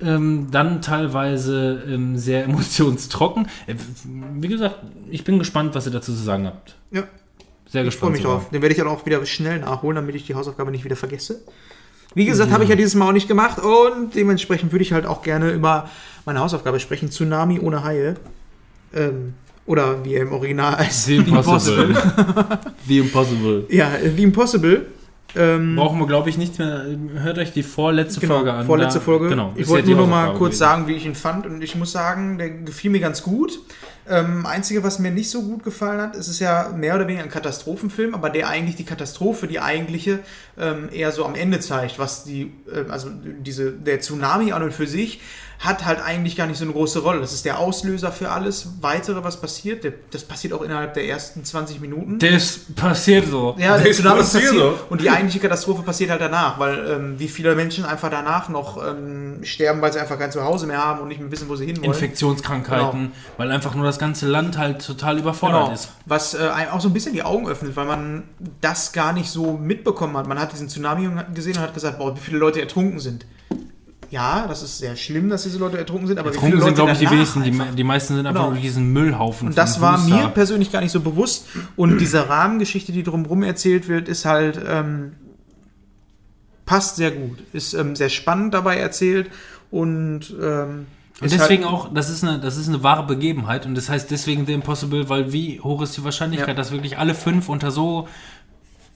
ähm, 0.00 0.48
dann 0.50 0.82
teilweise 0.82 1.82
ähm, 1.88 2.18
sehr 2.18 2.44
emotionstrocken. 2.48 3.46
Äh, 3.66 3.74
Wie 4.34 4.48
gesagt, 4.48 4.76
ich 5.10 5.24
bin 5.24 5.38
gespannt, 5.38 5.74
was 5.74 5.86
ihr 5.86 5.92
dazu 5.92 6.12
zu 6.12 6.22
sagen 6.22 6.46
habt. 6.46 6.74
Ja. 6.90 7.04
Sehr 7.66 7.84
Ich 7.86 7.94
freue 7.96 8.10
gespannt. 8.10 8.12
mich 8.12 8.22
sogar. 8.22 8.36
drauf. 8.38 8.50
Den 8.50 8.60
werde 8.62 8.72
ich 8.74 8.78
dann 8.78 8.88
auch 8.88 9.06
wieder 9.06 9.24
schnell 9.24 9.60
nachholen, 9.60 9.96
damit 9.96 10.14
ich 10.16 10.26
die 10.26 10.34
Hausaufgabe 10.34 10.70
nicht 10.70 10.84
wieder 10.84 10.96
vergesse. 10.96 11.42
Wie 12.14 12.24
gesagt, 12.26 12.52
habe 12.52 12.64
ich 12.64 12.70
ja 12.70 12.76
dieses 12.76 12.94
Mal 12.94 13.08
auch 13.08 13.12
nicht 13.12 13.28
gemacht 13.28 13.58
und 13.58 14.14
dementsprechend 14.14 14.72
würde 14.72 14.82
ich 14.82 14.92
halt 14.92 15.06
auch 15.06 15.22
gerne 15.22 15.50
über 15.50 15.88
meine 16.24 16.40
Hausaufgabe 16.40 16.78
sprechen. 16.80 17.10
Tsunami 17.10 17.58
ohne 17.60 17.82
Haie. 17.84 18.14
Ähm, 18.94 19.34
oder 19.66 20.04
wie 20.04 20.14
er 20.14 20.22
im 20.22 20.32
Original 20.32 20.76
heißt. 20.78 21.06
The 21.06 21.16
Impossible. 21.16 21.94
The 22.86 22.98
Impossible. 22.98 23.64
Ja, 23.70 23.94
äh, 23.96 24.16
wie 24.16 24.22
Impossible. 24.22 24.86
Ähm, 25.36 25.74
Brauchen 25.74 25.98
wir, 25.98 26.06
glaube 26.06 26.30
ich, 26.30 26.38
nicht 26.38 26.58
mehr. 26.60 26.84
Hört 27.16 27.38
euch 27.38 27.52
die 27.52 27.64
vorletzte 27.64 28.20
genau, 28.20 28.36
Folge 28.36 28.52
an. 28.52 28.66
vorletzte 28.66 29.00
Da- 29.00 29.04
Folge. 29.04 29.28
Genau. 29.28 29.52
Ich 29.56 29.66
wollte 29.66 29.90
ja 29.90 29.96
nur 29.96 30.06
noch 30.06 30.10
mal 30.12 30.34
kurz 30.34 30.58
sagen, 30.58 30.86
wie 30.86 30.92
ich 30.92 31.04
ihn 31.06 31.16
fand. 31.16 31.46
Und 31.46 31.60
ich 31.62 31.74
muss 31.74 31.90
sagen, 31.90 32.38
der 32.38 32.50
gefiel 32.50 32.90
mir 32.92 33.00
ganz 33.00 33.22
gut. 33.22 33.58
Ähm, 34.08 34.44
einzige, 34.44 34.82
was 34.82 34.98
mir 34.98 35.10
nicht 35.10 35.30
so 35.30 35.42
gut 35.42 35.64
gefallen 35.64 36.00
hat, 36.00 36.14
es 36.14 36.28
ist 36.28 36.38
ja 36.38 36.70
mehr 36.76 36.94
oder 36.94 37.06
weniger 37.06 37.24
ein 37.24 37.30
Katastrophenfilm, 37.30 38.14
aber 38.14 38.28
der 38.28 38.48
eigentlich 38.48 38.76
die 38.76 38.84
Katastrophe, 38.84 39.46
die 39.46 39.60
eigentliche, 39.60 40.20
ähm, 40.58 40.90
eher 40.92 41.10
so 41.10 41.24
am 41.24 41.34
Ende 41.34 41.60
zeigt, 41.60 41.98
was 41.98 42.24
die, 42.24 42.52
ähm, 42.72 42.90
also 42.90 43.08
diese, 43.10 43.72
der 43.72 44.00
Tsunami 44.00 44.52
an 44.52 44.62
und 44.62 44.74
für 44.74 44.86
sich 44.86 45.20
hat 45.60 45.84
halt 45.86 46.00
eigentlich 46.04 46.36
gar 46.36 46.46
nicht 46.46 46.58
so 46.58 46.64
eine 46.64 46.72
große 46.72 46.98
Rolle. 47.00 47.20
Das 47.20 47.32
ist 47.32 47.44
der 47.44 47.58
Auslöser 47.58 48.12
für 48.12 48.30
alles 48.30 48.68
weitere, 48.80 49.24
was 49.24 49.40
passiert. 49.40 49.84
Der, 49.84 49.92
das 50.10 50.24
passiert 50.24 50.52
auch 50.52 50.62
innerhalb 50.62 50.94
der 50.94 51.06
ersten 51.08 51.44
20 51.44 51.80
Minuten. 51.80 52.18
Das 52.18 52.60
passiert 52.76 53.26
so. 53.28 53.54
Ja, 53.58 53.76
der 53.78 53.86
Das 53.88 53.96
Tsunami 53.96 54.18
passiert 54.20 54.44
passiert 54.44 54.62
doch. 54.62 54.90
und 54.90 55.00
die 55.00 55.08
eigentliche 55.10 55.38
Katastrophe 55.40 55.82
passiert 55.82 56.10
halt 56.10 56.20
danach, 56.20 56.58
weil 56.58 56.86
ähm, 56.90 57.14
wie 57.18 57.28
viele 57.28 57.54
Menschen 57.54 57.84
einfach 57.84 58.10
danach 58.10 58.48
noch 58.48 58.76
ähm, 58.86 59.38
sterben, 59.42 59.80
weil 59.80 59.92
sie 59.92 60.00
einfach 60.00 60.18
kein 60.18 60.30
Zuhause 60.32 60.66
mehr 60.66 60.78
haben 60.84 61.00
und 61.00 61.08
nicht 61.08 61.20
mehr 61.20 61.30
wissen, 61.30 61.48
wo 61.48 61.56
sie 61.56 61.66
hinwollen. 61.66 61.92
Infektionskrankheiten, 61.92 63.12
weil 63.36 63.50
einfach 63.50 63.74
nur 63.74 63.84
das 63.84 63.98
ganze 63.98 64.26
Land 64.26 64.58
halt 64.58 64.84
total 64.84 65.18
überfordert 65.18 65.62
Genau. 65.64 65.74
ist. 65.74 65.88
Was 66.06 66.34
äh, 66.34 66.38
einem 66.48 66.70
auch 66.70 66.80
so 66.80 66.88
ein 66.88 66.92
bisschen 66.94 67.12
die 67.12 67.22
Augen 67.22 67.48
öffnet, 67.48 67.76
weil 67.76 67.86
man 67.86 68.24
das 68.60 68.92
gar 68.92 69.12
nicht 69.12 69.30
so 69.30 69.52
mitbekommen 69.52 70.16
hat. 70.16 70.26
Man 70.26 70.38
hat 70.38 70.52
diesen 70.52 70.68
Tsunami 70.68 71.08
gesehen 71.34 71.56
und 71.56 71.62
hat 71.62 71.74
gesagt, 71.74 71.98
boah, 71.98 72.14
wie 72.16 72.20
viele 72.20 72.38
Leute 72.38 72.60
ertrunken 72.60 72.98
sind. 72.98 73.26
Ja, 74.14 74.46
das 74.46 74.62
ist 74.62 74.78
sehr 74.78 74.94
schlimm, 74.94 75.28
dass 75.28 75.42
diese 75.42 75.58
Leute 75.58 75.76
ertrunken 75.76 76.06
sind, 76.06 76.18
aber 76.20 76.28
Ertrunken 76.30 76.52
viele 76.58 76.64
sind, 76.64 76.74
glaube 76.76 76.92
ich, 76.92 76.98
die 76.98 77.10
wenigsten. 77.10 77.42
Die, 77.42 77.50
die 77.76 77.82
meisten 77.84 78.14
sind 78.14 78.26
einfach 78.26 78.42
Genau. 78.42 78.52
nur 78.54 78.62
diesen 78.62 78.92
Müllhaufen. 78.92 79.48
Und 79.48 79.58
das 79.58 79.80
war 79.80 79.98
Booster. 79.98 80.16
mir 80.16 80.28
persönlich 80.28 80.70
gar 80.70 80.80
nicht 80.82 80.92
so 80.92 81.00
bewusst. 81.00 81.46
Und 81.74 81.98
diese 81.98 82.28
Rahmengeschichte, 82.28 82.92
die 82.92 83.02
drumherum 83.02 83.42
erzählt 83.42 83.88
wird, 83.88 84.08
ist 84.08 84.24
halt 84.24 84.60
ähm, 84.64 85.14
passt 86.64 86.96
sehr 86.96 87.10
gut. 87.10 87.38
Ist 87.52 87.74
ähm, 87.74 87.96
sehr 87.96 88.08
spannend 88.08 88.54
dabei 88.54 88.76
erzählt 88.78 89.30
und 89.70 90.32
ähm, 90.40 90.86
Und 91.20 91.26
ist 91.26 91.34
deswegen 91.38 91.64
halt, 91.64 91.74
auch, 91.74 91.92
das 91.92 92.08
ist, 92.08 92.22
eine, 92.24 92.38
das 92.38 92.56
ist 92.56 92.68
eine 92.68 92.82
wahre 92.82 93.06
Begebenheit 93.06 93.66
und 93.66 93.74
das 93.74 93.88
heißt 93.88 94.10
deswegen 94.10 94.46
The 94.46 94.52
Impossible, 94.52 95.08
weil 95.08 95.32
wie 95.32 95.60
hoch 95.60 95.82
ist 95.82 95.96
die 95.96 96.04
Wahrscheinlichkeit, 96.04 96.48
Ja. 96.48 96.54
dass 96.54 96.70
wirklich 96.72 96.98
alle 96.98 97.14
fünf 97.14 97.48
unter 97.48 97.70
so 97.70 98.08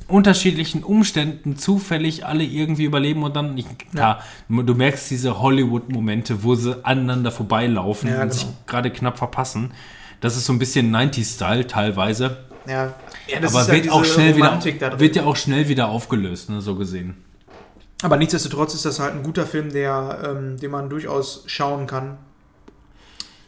unterschiedlichen 0.07 0.83
Umständen 0.85 1.57
zufällig 1.57 2.25
alle 2.25 2.45
irgendwie 2.45 2.85
überleben 2.85 3.23
und 3.25 3.37
dann, 3.37 3.59
ich, 3.59 3.67
klar, 3.93 4.23
du 4.49 4.75
merkst 4.75 5.11
diese 5.11 5.41
Hollywood-Momente, 5.41 6.43
wo 6.45 6.55
sie 6.55 6.83
aneinander 6.85 7.31
vorbeilaufen 7.31 8.09
Ja, 8.09 8.15
und 8.17 8.21
genau. 8.31 8.33
sich 8.35 8.47
gerade 8.67 8.91
knapp 8.91 9.19
verpassen. 9.19 9.73
Das 10.21 10.37
ist 10.37 10.47
so 10.47 10.53
ein 10.53 10.59
bisschen 10.59 10.95
90s-Style 10.95 11.67
teilweise. 11.67 12.39
ja, 12.67 12.95
ja, 13.29 13.41
das 13.41 13.53
aber 13.55 13.63
ist 13.63 13.71
wird 13.85 13.91
auch 13.93 14.03
diese 14.03 14.15
schnell 14.15 14.37
wieder, 14.37 14.47
Romantik 14.47 14.79
drin. 14.81 14.99
wird 15.01 15.17
ja 15.17 15.25
auch 15.25 15.37
schnell 15.37 15.69
wieder 15.69 15.89
aufgelöst, 15.89 16.49
ne, 16.51 16.61
so 16.61 16.75
gesehen. 16.75 17.17
Aber 18.03 18.17
nichtsdestotrotz 18.17 18.75
ist 18.75 18.85
das 18.85 19.01
halt 19.01 19.15
ein 19.15 19.23
guter 19.25 19.45
Film, 19.47 19.71
der, 19.73 20.21
ähm, 20.25 20.57
den 20.59 20.71
man 20.71 20.89
durchaus 20.89 21.43
schauen 21.47 21.87
kann. 21.87 22.17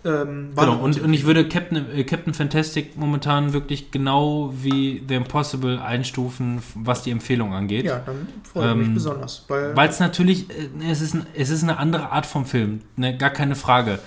Ähm, 0.05 0.53
Genau, 0.57 0.77
und, 0.77 1.01
und 1.01 1.13
ich 1.13 1.25
würde 1.25 1.49
Captain, 1.49 1.87
äh, 1.95 2.05
Captain 2.05 2.33
Fantastic 2.33 2.97
momentan 2.97 3.53
wirklich 3.53 3.91
genau 3.91 4.53
wie 4.63 5.03
The 5.07 5.15
Impossible 5.15 5.79
einstufen, 5.79 6.63
was 6.75 7.03
die 7.03 7.11
Empfehlung 7.11 7.53
angeht. 7.53 7.85
ja, 7.85 8.01
dann 8.05 8.27
freue 8.43 8.71
ich 8.71 8.77
mich 8.77 8.87
ähm, 8.89 8.95
besonders. 8.95 9.45
Weil, 9.49 9.89
es 9.89 10.01
natürlich, 10.01 10.49
äh, 10.51 10.91
es 10.91 11.01
ist, 11.01 11.15
ein, 11.15 11.27
es 11.35 11.51
ist 11.51 11.63
eine 11.63 11.79
andere 11.79 12.11
Art 12.11 12.27
vom 12.27 12.47
Film, 12.47 12.81
ne, 12.97 13.17
gar 13.17 13.31
keine 13.31 13.57
Frage. 13.57 13.99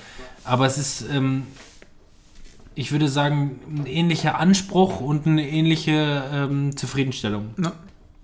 Aber 0.44 0.65
es 0.65 0.78
ist, 0.78 1.06
ähm, 1.11 1.44
ich 2.76 2.91
würde 2.91 3.07
sagen, 3.07 3.60
ein 3.70 3.86
ähnlicher 3.86 4.40
Anspruch 4.40 4.99
und 4.99 5.28
eine 5.28 5.48
ähnliche 5.48 6.24
ähm, 6.34 6.76
Zufriedenstellung. 6.76 7.52
Ja. 7.61 7.74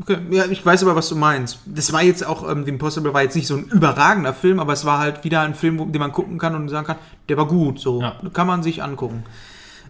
Okay, 0.01 0.17
ja, 0.31 0.45
ich 0.45 0.65
weiß 0.65 0.83
aber, 0.83 0.95
was 0.95 1.09
du 1.09 1.15
meinst. 1.15 1.59
Das 1.65 1.91
war 1.91 2.01
jetzt 2.01 2.25
auch, 2.25 2.49
ähm, 2.49 2.63
The 2.63 2.71
Impossible 2.71 3.13
war 3.13 3.21
jetzt 3.21 3.35
nicht 3.35 3.47
so 3.47 3.57
ein 3.57 3.65
überragender 3.65 4.33
Film, 4.33 4.59
aber 4.59 4.73
es 4.73 4.85
war 4.85 4.99
halt 4.99 5.23
wieder 5.23 5.41
ein 5.41 5.55
Film, 5.55 5.77
wo, 5.77 5.85
den 5.85 5.99
man 5.99 6.13
gucken 6.13 6.37
kann 6.37 6.55
und 6.55 6.69
sagen 6.69 6.87
kann, 6.87 6.97
der 7.27 7.37
war 7.37 7.47
gut, 7.47 7.79
so. 7.79 8.01
Ja. 8.01 8.15
Kann 8.33 8.47
man 8.47 8.63
sich 8.63 8.81
angucken. 8.81 9.23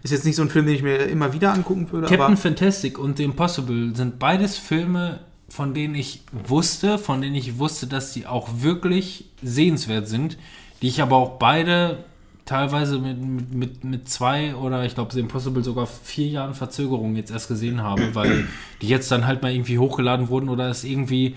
Ist 0.02 0.10
jetzt 0.10 0.24
nicht 0.24 0.36
so 0.36 0.42
ein 0.42 0.50
Film, 0.50 0.66
den 0.66 0.74
ich 0.74 0.82
mir 0.82 0.96
immer 0.96 1.32
wieder 1.32 1.52
angucken 1.52 1.90
würde, 1.92 2.08
Captain 2.08 2.36
Fantastic 2.36 2.98
und 2.98 3.18
The 3.18 3.24
Impossible 3.24 3.94
sind 3.94 4.18
beides 4.18 4.56
Filme, 4.56 5.20
von 5.48 5.74
denen 5.74 5.94
ich 5.94 6.22
wusste, 6.32 6.98
von 6.98 7.20
denen 7.20 7.34
ich 7.34 7.58
wusste, 7.58 7.86
dass 7.86 8.12
sie 8.12 8.26
auch 8.26 8.48
wirklich 8.60 9.26
sehenswert 9.42 10.08
sind, 10.08 10.38
die 10.80 10.88
ich 10.88 11.02
aber 11.02 11.16
auch 11.16 11.38
beide 11.38 12.04
teilweise 12.50 12.98
mit, 12.98 13.54
mit, 13.54 13.84
mit, 13.84 14.08
zwei 14.08 14.56
oder 14.56 14.84
ich 14.84 14.96
glaube 14.96 15.12
The 15.14 15.20
Impossible 15.20 15.62
sogar 15.62 15.86
vier 15.86 16.26
Jahren 16.26 16.54
Verzögerung 16.54 17.14
jetzt 17.14 17.30
erst 17.30 17.46
gesehen 17.46 17.82
habe, 17.82 18.08
weil 18.14 18.48
die 18.82 18.88
jetzt 18.88 19.10
dann 19.12 19.26
halt 19.26 19.42
mal 19.42 19.52
irgendwie 19.52 19.78
hochgeladen 19.78 20.28
wurden 20.28 20.48
oder 20.48 20.68
es 20.68 20.82
irgendwie 20.82 21.36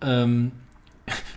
ähm, 0.00 0.52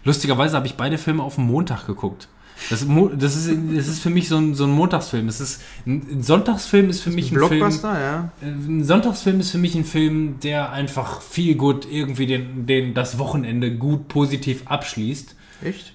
lustigerweise 0.04 0.56
habe 0.56 0.68
ich 0.68 0.76
beide 0.76 1.00
Filme 1.00 1.24
auf 1.24 1.36
dem 1.36 1.46
Montag 1.46 1.88
geguckt. 1.88 2.28
Das, 2.70 2.86
das, 3.18 3.36
ist, 3.36 3.58
das 3.76 3.88
ist 3.88 4.00
für 4.00 4.10
mich 4.10 4.28
so 4.28 4.38
ein, 4.38 4.56
so 4.56 4.66
ein 4.66 4.72
Montagsfilm. 4.72 5.28
Es 5.28 5.40
ist, 5.40 5.62
ein 5.86 6.22
Sonntagsfilm 6.22 6.90
ist 6.90 7.02
für 7.02 7.12
mich 7.12 7.32
ein 7.32 7.38
Film, 7.38 7.50
Blockbuster, 7.50 8.00
ja. 8.00 8.32
ein 8.42 8.84
Sonntagsfilm 8.84 9.40
ist 9.40 9.52
für 9.52 9.60
mich 9.60 9.76
ein 9.76 9.86
Film, 9.86 10.40
der 10.42 10.72
einfach 10.72 11.22
viel 11.22 11.56
gut 11.56 11.88
irgendwie 11.90 12.26
den, 12.26 12.66
den, 12.66 12.94
das 12.94 13.20
Wochenende 13.20 13.76
gut 13.76 14.08
positiv 14.08 14.64
abschließt. 14.66 15.36
Echt? 15.64 15.94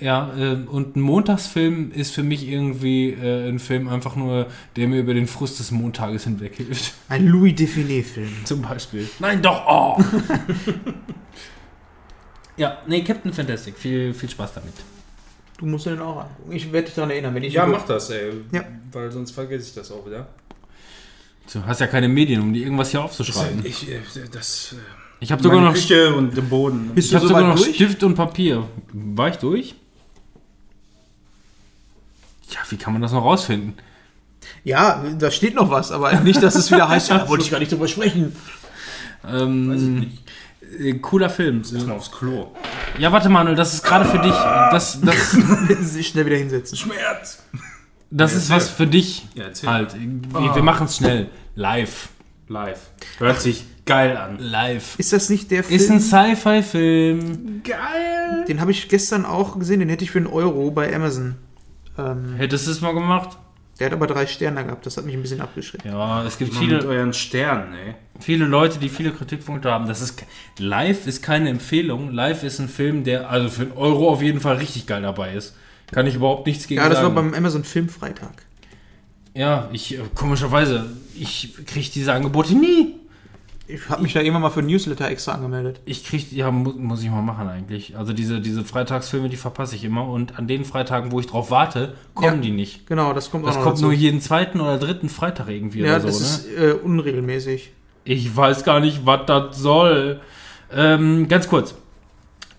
Ja, 0.00 0.32
äh, 0.38 0.52
und 0.66 0.94
ein 0.94 1.00
Montagsfilm 1.00 1.90
ist 1.90 2.14
für 2.14 2.22
mich 2.22 2.48
irgendwie 2.48 3.10
äh, 3.10 3.48
ein 3.48 3.58
Film 3.58 3.88
einfach 3.88 4.14
nur, 4.14 4.46
der 4.76 4.86
mir 4.86 5.00
über 5.00 5.12
den 5.12 5.26
Frust 5.26 5.58
des 5.58 5.72
Montages 5.72 6.22
hinweg 6.24 6.54
hilft. 6.56 6.94
Ein 7.08 7.26
Louis 7.26 7.56
Define-Film. 7.56 8.44
Zum 8.44 8.62
Beispiel. 8.62 9.08
Nein, 9.18 9.42
doch! 9.42 9.64
Oh. 9.66 10.00
ja, 12.56 12.78
nee, 12.86 13.02
Captain 13.02 13.32
Fantastic. 13.32 13.76
Viel, 13.76 14.14
viel 14.14 14.30
Spaß 14.30 14.54
damit. 14.54 14.74
Du 15.58 15.66
musst 15.66 15.86
den 15.86 15.98
auch 16.00 16.20
angucken. 16.22 16.52
Ich 16.52 16.72
werde 16.72 16.86
dich 16.86 16.94
daran 16.94 17.10
erinnern, 17.10 17.34
wenn 17.34 17.42
ich 17.42 17.54
Ja, 17.54 17.66
mach 17.66 17.84
das, 17.84 18.10
ey. 18.10 18.32
Ja. 18.52 18.62
Weil 18.92 19.10
sonst 19.10 19.32
vergesse 19.32 19.68
ich 19.68 19.74
das 19.74 19.90
auch 19.90 20.06
wieder. 20.06 20.28
Du 21.52 21.64
hast 21.66 21.80
ja 21.80 21.86
keine 21.88 22.08
Medien, 22.08 22.40
um 22.42 22.52
dir 22.52 22.62
irgendwas 22.62 22.90
hier 22.90 23.02
aufzuschreiben. 23.02 23.64
Ich, 23.64 23.90
äh, 23.90 23.98
das. 24.30 24.74
äh, 24.74 24.76
Ich 25.18 25.32
habe 25.32 25.42
sogar 25.42 25.60
noch, 25.60 25.72
Küche 25.72 26.14
und 26.14 26.36
den 26.36 26.48
Boden. 26.48 26.90
Bist 26.94 27.06
ich 27.06 27.10
du 27.10 27.16
hab 27.16 27.22
so 27.22 27.28
sogar 27.28 27.48
noch 27.48 27.56
durch? 27.56 27.74
Stift 27.74 28.02
und 28.04 28.14
Papier. 28.14 28.68
War 28.92 29.30
ich 29.30 29.36
durch? 29.36 29.74
Ja, 32.48 32.58
wie 32.70 32.76
kann 32.76 32.92
man 32.92 33.02
das 33.02 33.12
noch 33.12 33.24
rausfinden? 33.24 33.74
Ja, 34.64 35.04
da 35.18 35.30
steht 35.30 35.54
noch 35.54 35.70
was, 35.70 35.92
aber 35.92 36.12
nicht, 36.20 36.42
dass 36.42 36.54
es 36.54 36.70
wieder 36.70 36.88
heißt, 36.88 37.10
ja, 37.10 37.18
da 37.18 37.28
wollte 37.28 37.44
ich 37.44 37.50
gar 37.50 37.58
nicht 37.58 37.72
drüber 37.72 37.88
sprechen. 37.88 38.34
Ähm, 39.28 39.70
Weiß 39.70 39.82
ich 39.82 39.88
nicht. 39.88 40.22
äh, 40.80 40.92
Cooler 41.00 41.28
Film. 41.30 41.58
Muss 41.58 41.72
mal 41.86 41.96
aufs 41.96 42.10
Klo. 42.10 42.52
Ja, 42.98 43.12
warte 43.12 43.28
Manuel, 43.28 43.56
das 43.56 43.74
ist 43.74 43.82
gerade 43.82 44.04
für 44.04 44.18
dich. 44.18 44.32
Das, 44.32 45.00
das, 45.00 45.32
Sich 45.80 46.08
schnell 46.08 46.26
wieder 46.26 46.36
hinsetzen. 46.36 46.76
Schmerz! 46.78 47.42
das 48.10 48.32
Ja, 48.32 48.38
ist 48.38 48.50
was 48.50 48.68
für 48.70 48.86
dich. 48.86 49.26
Ja, 49.34 49.44
erzähl. 49.44 49.68
halt. 49.68 49.94
Wir, 49.98 50.54
wir 50.54 50.62
machen 50.62 50.86
es 50.86 50.96
schnell. 50.96 51.28
Live. 51.54 52.08
Live. 52.48 52.90
Hört 53.18 53.40
sich 53.42 53.64
geil 53.84 54.16
an. 54.16 54.38
Live. 54.38 54.98
Ist 54.98 55.12
das 55.12 55.28
nicht 55.28 55.50
der 55.50 55.64
Film? 55.64 55.78
Ist 55.78 55.90
ein 55.90 56.00
Sci-Fi-Film. 56.00 57.62
Geil! 57.64 58.44
den 58.46 58.60
habe 58.60 58.70
ich 58.70 58.88
gestern 58.88 59.26
auch 59.26 59.58
gesehen, 59.58 59.80
den 59.80 59.88
hätte 59.90 60.04
ich 60.04 60.10
für 60.10 60.18
einen 60.18 60.26
Euro 60.28 60.70
bei 60.70 60.94
Amazon. 60.94 61.34
Ähm, 61.98 62.34
Hättest 62.36 62.66
du 62.66 62.70
es 62.70 62.80
mal 62.80 62.94
gemacht? 62.94 63.36
der 63.78 63.86
hat 63.86 63.92
aber 63.92 64.08
drei 64.08 64.26
Sterne 64.26 64.64
gehabt, 64.64 64.84
das 64.86 64.96
hat 64.96 65.04
mich 65.04 65.14
ein 65.14 65.22
bisschen 65.22 65.40
abgeschreckt. 65.40 65.84
Ja, 65.84 66.24
es 66.24 66.36
gibt 66.36 66.52
Mal 66.52 66.60
mit 66.62 66.68
viele, 66.68 66.84
euren 66.84 67.12
Sternen, 67.12 67.72
ey. 67.74 67.94
viele 68.18 68.44
Leute, 68.44 68.80
die 68.80 68.88
viele 68.88 69.12
Kritikpunkte 69.12 69.70
haben. 69.70 69.86
Das 69.86 70.00
ist 70.00 70.24
Live 70.58 71.06
ist 71.06 71.22
keine 71.22 71.48
Empfehlung. 71.48 72.12
Live 72.12 72.42
ist 72.42 72.58
ein 72.58 72.68
Film, 72.68 73.04
der 73.04 73.30
also 73.30 73.48
für 73.48 73.62
einen 73.62 73.72
Euro 73.76 74.08
auf 74.10 74.20
jeden 74.20 74.40
Fall 74.40 74.56
richtig 74.56 74.86
geil 74.88 75.02
dabei 75.02 75.32
ist. 75.34 75.54
Kann 75.92 76.08
ich 76.08 76.16
überhaupt 76.16 76.46
nichts 76.48 76.66
gegen 76.66 76.80
Ja, 76.80 76.88
das 76.88 76.98
war 76.98 77.04
sagen. 77.04 77.14
beim 77.14 77.34
Amazon 77.34 77.62
Filmfreitag. 77.62 78.42
ja, 79.34 79.68
ich 79.72 79.94
äh, 79.96 80.00
komischerweise, 80.14 80.86
ich 81.14 81.54
kriege 81.64 81.88
diese 81.94 82.12
Angebote 82.12 82.54
nie. 82.56 82.96
Ich 83.70 83.86
habe 83.90 84.02
mich 84.02 84.14
da 84.14 84.20
irgendwann 84.20 84.40
mal 84.42 84.48
für 84.50 84.60
ein 84.60 84.66
Newsletter 84.66 85.08
extra 85.10 85.32
angemeldet. 85.32 85.80
Ich 85.84 86.02
krieg, 86.02 86.32
ja, 86.32 86.50
mu 86.50 86.72
muss 86.72 87.02
ich 87.02 87.10
mal 87.10 87.20
machen 87.20 87.48
eigentlich. 87.48 87.98
Also 87.98 88.14
diese, 88.14 88.40
diese 88.40 88.64
Freitagsfilme, 88.64 89.28
die 89.28 89.36
verpasse 89.36 89.76
ich 89.76 89.84
immer. 89.84 90.08
Und 90.08 90.38
an 90.38 90.46
den 90.48 90.64
Freitagen, 90.64 91.12
wo 91.12 91.20
ich 91.20 91.26
drauf 91.26 91.50
warte, 91.50 91.94
kommen 92.14 92.36
Ja. 92.36 92.40
die 92.40 92.50
nicht. 92.50 92.86
Genau, 92.86 93.12
das 93.12 93.30
kommt 93.30 93.46
Das 93.46 93.56
kommt 93.56 93.76
dazu. 93.76 93.82
nur 93.84 93.92
jeden 93.92 94.22
zweiten 94.22 94.62
oder 94.62 94.78
dritten 94.78 95.10
Freitag 95.10 95.48
irgendwie 95.50 95.80
Ja, 95.80 95.96
oder 95.96 96.06
das 96.06 96.18
so, 96.18 96.48
ne? 96.48 96.54
ist 96.54 96.58
äh, 96.58 96.72
unregelmäßig. 96.82 97.72
Ich 98.04 98.34
weiß 98.34 98.64
gar 98.64 98.80
nicht, 98.80 99.04
was 99.04 99.26
das 99.26 99.58
soll. 99.58 100.20
Ähm, 100.74 101.28
ganz 101.28 101.46
kurz. 101.48 101.74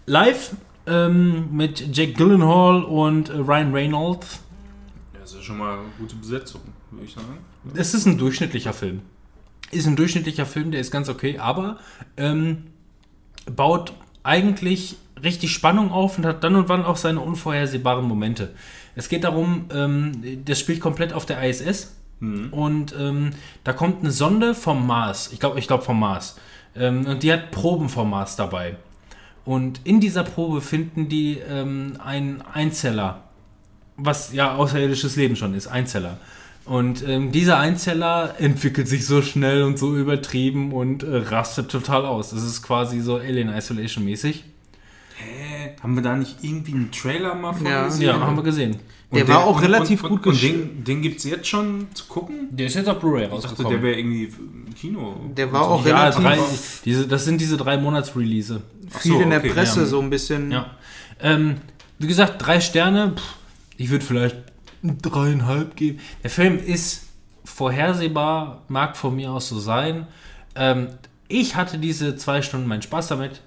Live 0.06 0.52
ähm, 0.86 1.48
mit 1.52 1.96
Jake 1.96 2.14
Gyllenhaal 2.14 2.84
und 2.84 3.30
äh, 3.30 3.34
Ryan 3.38 3.74
Reynolds. 3.74 4.42
Das 5.20 5.34
ist 5.34 5.44
schon 5.44 5.58
mal 5.58 5.74
eine 5.74 5.82
gute 5.98 6.16
Besetzung, 6.16 6.62
würde 6.92 7.06
ich 7.06 7.14
sagen. 7.16 7.26
Es 7.74 7.96
ist 7.96 8.06
ein 8.06 8.18
durchschnittlicher 8.20 8.74
Film. 8.74 9.02
Ist 9.72 9.88
ein 9.88 9.96
durchschnittlicher 9.96 10.46
Film, 10.46 10.72
der 10.72 10.82
ist 10.82 10.92
ganz 10.92 11.10
okay, 11.10 11.38
aber 11.38 11.78
ähm, 12.18 12.68
baut 13.46 13.94
eigentlich 14.24 14.98
richtig 15.24 15.52
Spannung 15.52 15.92
auf 15.92 16.18
und 16.18 16.26
hat 16.26 16.44
dann 16.44 16.56
und 16.56 16.70
wann 16.70 16.84
auch 16.84 16.98
seine 16.98 17.20
unvorhersehbaren 17.20 18.06
Momente. 18.06 18.54
Es 18.96 19.10
geht 19.10 19.24
darum, 19.24 19.66
ähm, 19.74 20.44
das 20.46 20.60
spielt 20.60 20.80
komplett 20.80 21.14
auf 21.14 21.26
der 21.26 21.42
ISS 21.44 21.96
und 22.22 22.94
ähm, 23.00 23.32
da 23.64 23.72
kommt 23.72 24.02
eine 24.02 24.12
Sonde 24.12 24.54
vom 24.54 24.86
Mars, 24.86 25.30
ich 25.32 25.40
glaube 25.40 25.60
ich 25.60 25.68
glaub 25.68 25.84
vom 25.84 26.00
Mars, 26.00 26.38
Ähm, 26.76 27.06
und 27.06 27.24
die 27.24 27.32
hat 27.32 27.52
Probenformats 27.52 28.36
dabei. 28.36 28.76
Und 29.46 29.82
in 29.84 30.00
dieser 30.00 30.24
Probe 30.24 30.62
finden 30.62 31.10
die 31.10 31.40
ähm, 31.40 31.98
einen 32.04 32.44
Einzeller, 32.54 33.24
was 33.98 34.34
ja 34.34 34.56
außerirdisches 34.56 35.16
Leben 35.16 35.36
schon 35.36 35.56
ist, 35.56 35.68
Einzeller. 35.68 36.18
Und 36.70 37.04
ähm, 37.08 37.32
dieser 37.32 37.58
Einzeller 37.58 38.36
entwickelt 38.38 38.88
sich 38.88 39.04
so 39.08 39.24
schnell 39.24 39.64
und 39.64 39.80
so 39.80 39.98
übertrieben 39.98 40.72
und 40.72 41.02
äh, 41.02 41.16
rastet 41.16 41.72
total 41.72 42.06
aus. 42.06 42.30
Das 42.30 42.44
ist 42.44 42.62
quasi 42.62 43.02
so 43.02 43.16
Alien 43.16 43.50
Isolation 43.50 44.06
mäßig. 44.06 44.44
Hä? 45.16 45.72
Haben 45.82 45.96
wir 45.96 46.04
da 46.04 46.16
nicht 46.16 46.38
irgendwie 46.44 46.74
einen 46.74 46.92
Trailer 46.92 47.34
mal 47.34 47.54
von 47.54 47.66
Ja. 47.66 47.86
gesehen? 47.86 48.02
Ja, 48.06 48.20
haben 48.20 48.36
wir 48.36 48.44
gesehen. 48.44 48.78
Der 49.12 49.28
war 49.28 49.46
auch 49.46 49.60
relativ 49.64 50.04
gut 50.04 50.12
Und 50.12 50.22
geschrieben. 50.22 50.70
den, 50.76 50.84
den 50.84 51.02
gibt 51.02 51.18
es 51.18 51.24
jetzt 51.24 51.48
schon 51.48 51.88
zu 51.96 52.06
gucken? 52.06 52.50
Der 52.52 52.68
ist 52.68 52.76
jetzt 52.76 52.88
auf 52.88 53.00
Blu-ray 53.00 53.24
Ich 53.24 53.30
dachte, 53.32 53.48
rausgekommen. 53.48 53.72
der 53.72 53.82
wäre 53.82 53.98
irgendwie 54.00 54.26
im 54.26 54.76
Kino. 54.76 55.16
Der 55.36 55.52
war 55.52 55.68
auch 55.68 55.84
ja, 55.84 55.98
relativ 56.04 56.22
drei, 56.22 56.38
diese, 56.86 57.08
das 57.08 57.26
sind 57.26 57.42
diese 57.42 57.58
drei 57.58 57.78
Monats-Release. 57.78 58.62
viel 58.92 59.14
so, 59.14 59.22
in 59.22 59.32
der 59.32 59.40
okay, 59.40 59.50
Presse, 59.50 59.80
ja. 59.80 59.86
so 59.88 60.00
ein 60.02 60.12
bisschen. 60.12 60.52
Ja. 60.52 60.68
Ähm, 61.20 61.56
wie 61.98 62.06
gesagt, 62.06 62.46
drei 62.46 62.60
Sterne. 62.62 63.14
Pff, 63.18 63.24
ich 63.78 63.90
würde 63.90 64.06
vielleicht 64.06 64.38
dreieinhalb 64.84 65.76
geben. 65.76 66.00
Der 66.24 66.30
Film 66.30 66.58
ist 66.58 67.08
vorhersehbar, 67.44 68.64
mag 68.68 68.96
von 68.98 69.16
mir 69.16 69.32
aus 69.32 69.50
so 69.50 69.60
sein. 69.60 70.08
Ähm, 70.56 70.88
ich 71.28 71.56
hatte 71.56 71.78
diese 71.78 72.16
zwei 72.16 72.42
Stunden 72.42 72.68
meinen 72.68 72.82
Spaß 72.82 73.08
damit. 73.08 73.42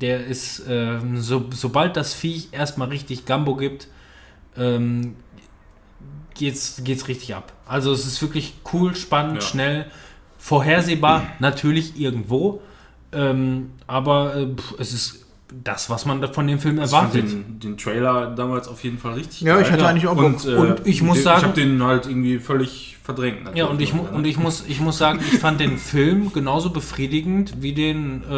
Der 0.00 0.24
ist, 0.24 0.62
ähm, 0.68 1.20
so, 1.20 1.44
sobald 1.52 1.96
das 1.96 2.14
Viech 2.14 2.48
erstmal 2.52 2.88
richtig 2.88 3.26
Gambo 3.26 3.56
gibt, 3.56 3.88
ähm, 4.56 5.16
geht's, 6.34 6.80
geht's 6.82 7.08
richtig 7.08 7.34
ab. 7.34 7.52
Also 7.66 7.92
es 7.92 8.06
ist 8.06 8.22
wirklich 8.22 8.54
cool, 8.72 8.94
spannend, 8.96 9.42
Ja. 9.42 9.48
schnell, 9.48 9.86
vorhersehbar, 10.38 11.26
natürlich 11.38 11.98
irgendwo. 12.00 12.62
Ähm, 13.12 13.72
aber 13.86 14.34
äh, 14.36 14.48
es 14.78 14.92
ist 14.94 15.21
das, 15.64 15.90
was 15.90 16.06
man 16.06 16.26
von 16.32 16.46
dem 16.46 16.58
Film 16.58 16.80
Ich 16.80 16.90
fand 16.90 17.14
erwartet. 17.14 17.32
den, 17.32 17.60
den 17.60 17.76
Trailer 17.78 18.30
damals 18.34 18.68
auf 18.68 18.82
jeden 18.84 18.98
Fall 18.98 19.14
richtig 19.14 19.42
Ja, 19.42 19.60
ich 19.60 19.70
hatte 19.70 19.86
eigentlich 19.86 20.06
auch 20.06 20.14
Bock. 20.16 20.24
und, 20.24 20.44
äh, 20.46 20.54
Und 20.54 20.86
ich 20.86 21.02
muss 21.02 21.18
den, 21.18 21.24
sagen- 21.24 21.38
ich 21.40 21.44
habe 21.44 21.60
den 21.60 21.82
halt 21.82 22.06
irgendwie 22.06 22.38
völlig 22.38 22.96
verdrängt. 23.04 23.38
Ja, 23.54 23.66
und 23.66 23.80
ich, 23.80 23.92
mu- 23.92 24.06
und 24.12 24.26
ich, 24.26 24.38
muss, 24.38 24.64
ich 24.68 24.80
muss 24.80 24.96
sagen, 24.98 25.20
ich 25.32 25.38
fand 25.40 25.60
den 25.60 25.76
Film 25.78 26.32
genauso 26.32 26.70
befriedigend 26.70 27.54
wie 27.60 27.72
den, 27.72 28.22
äh, 28.30 28.34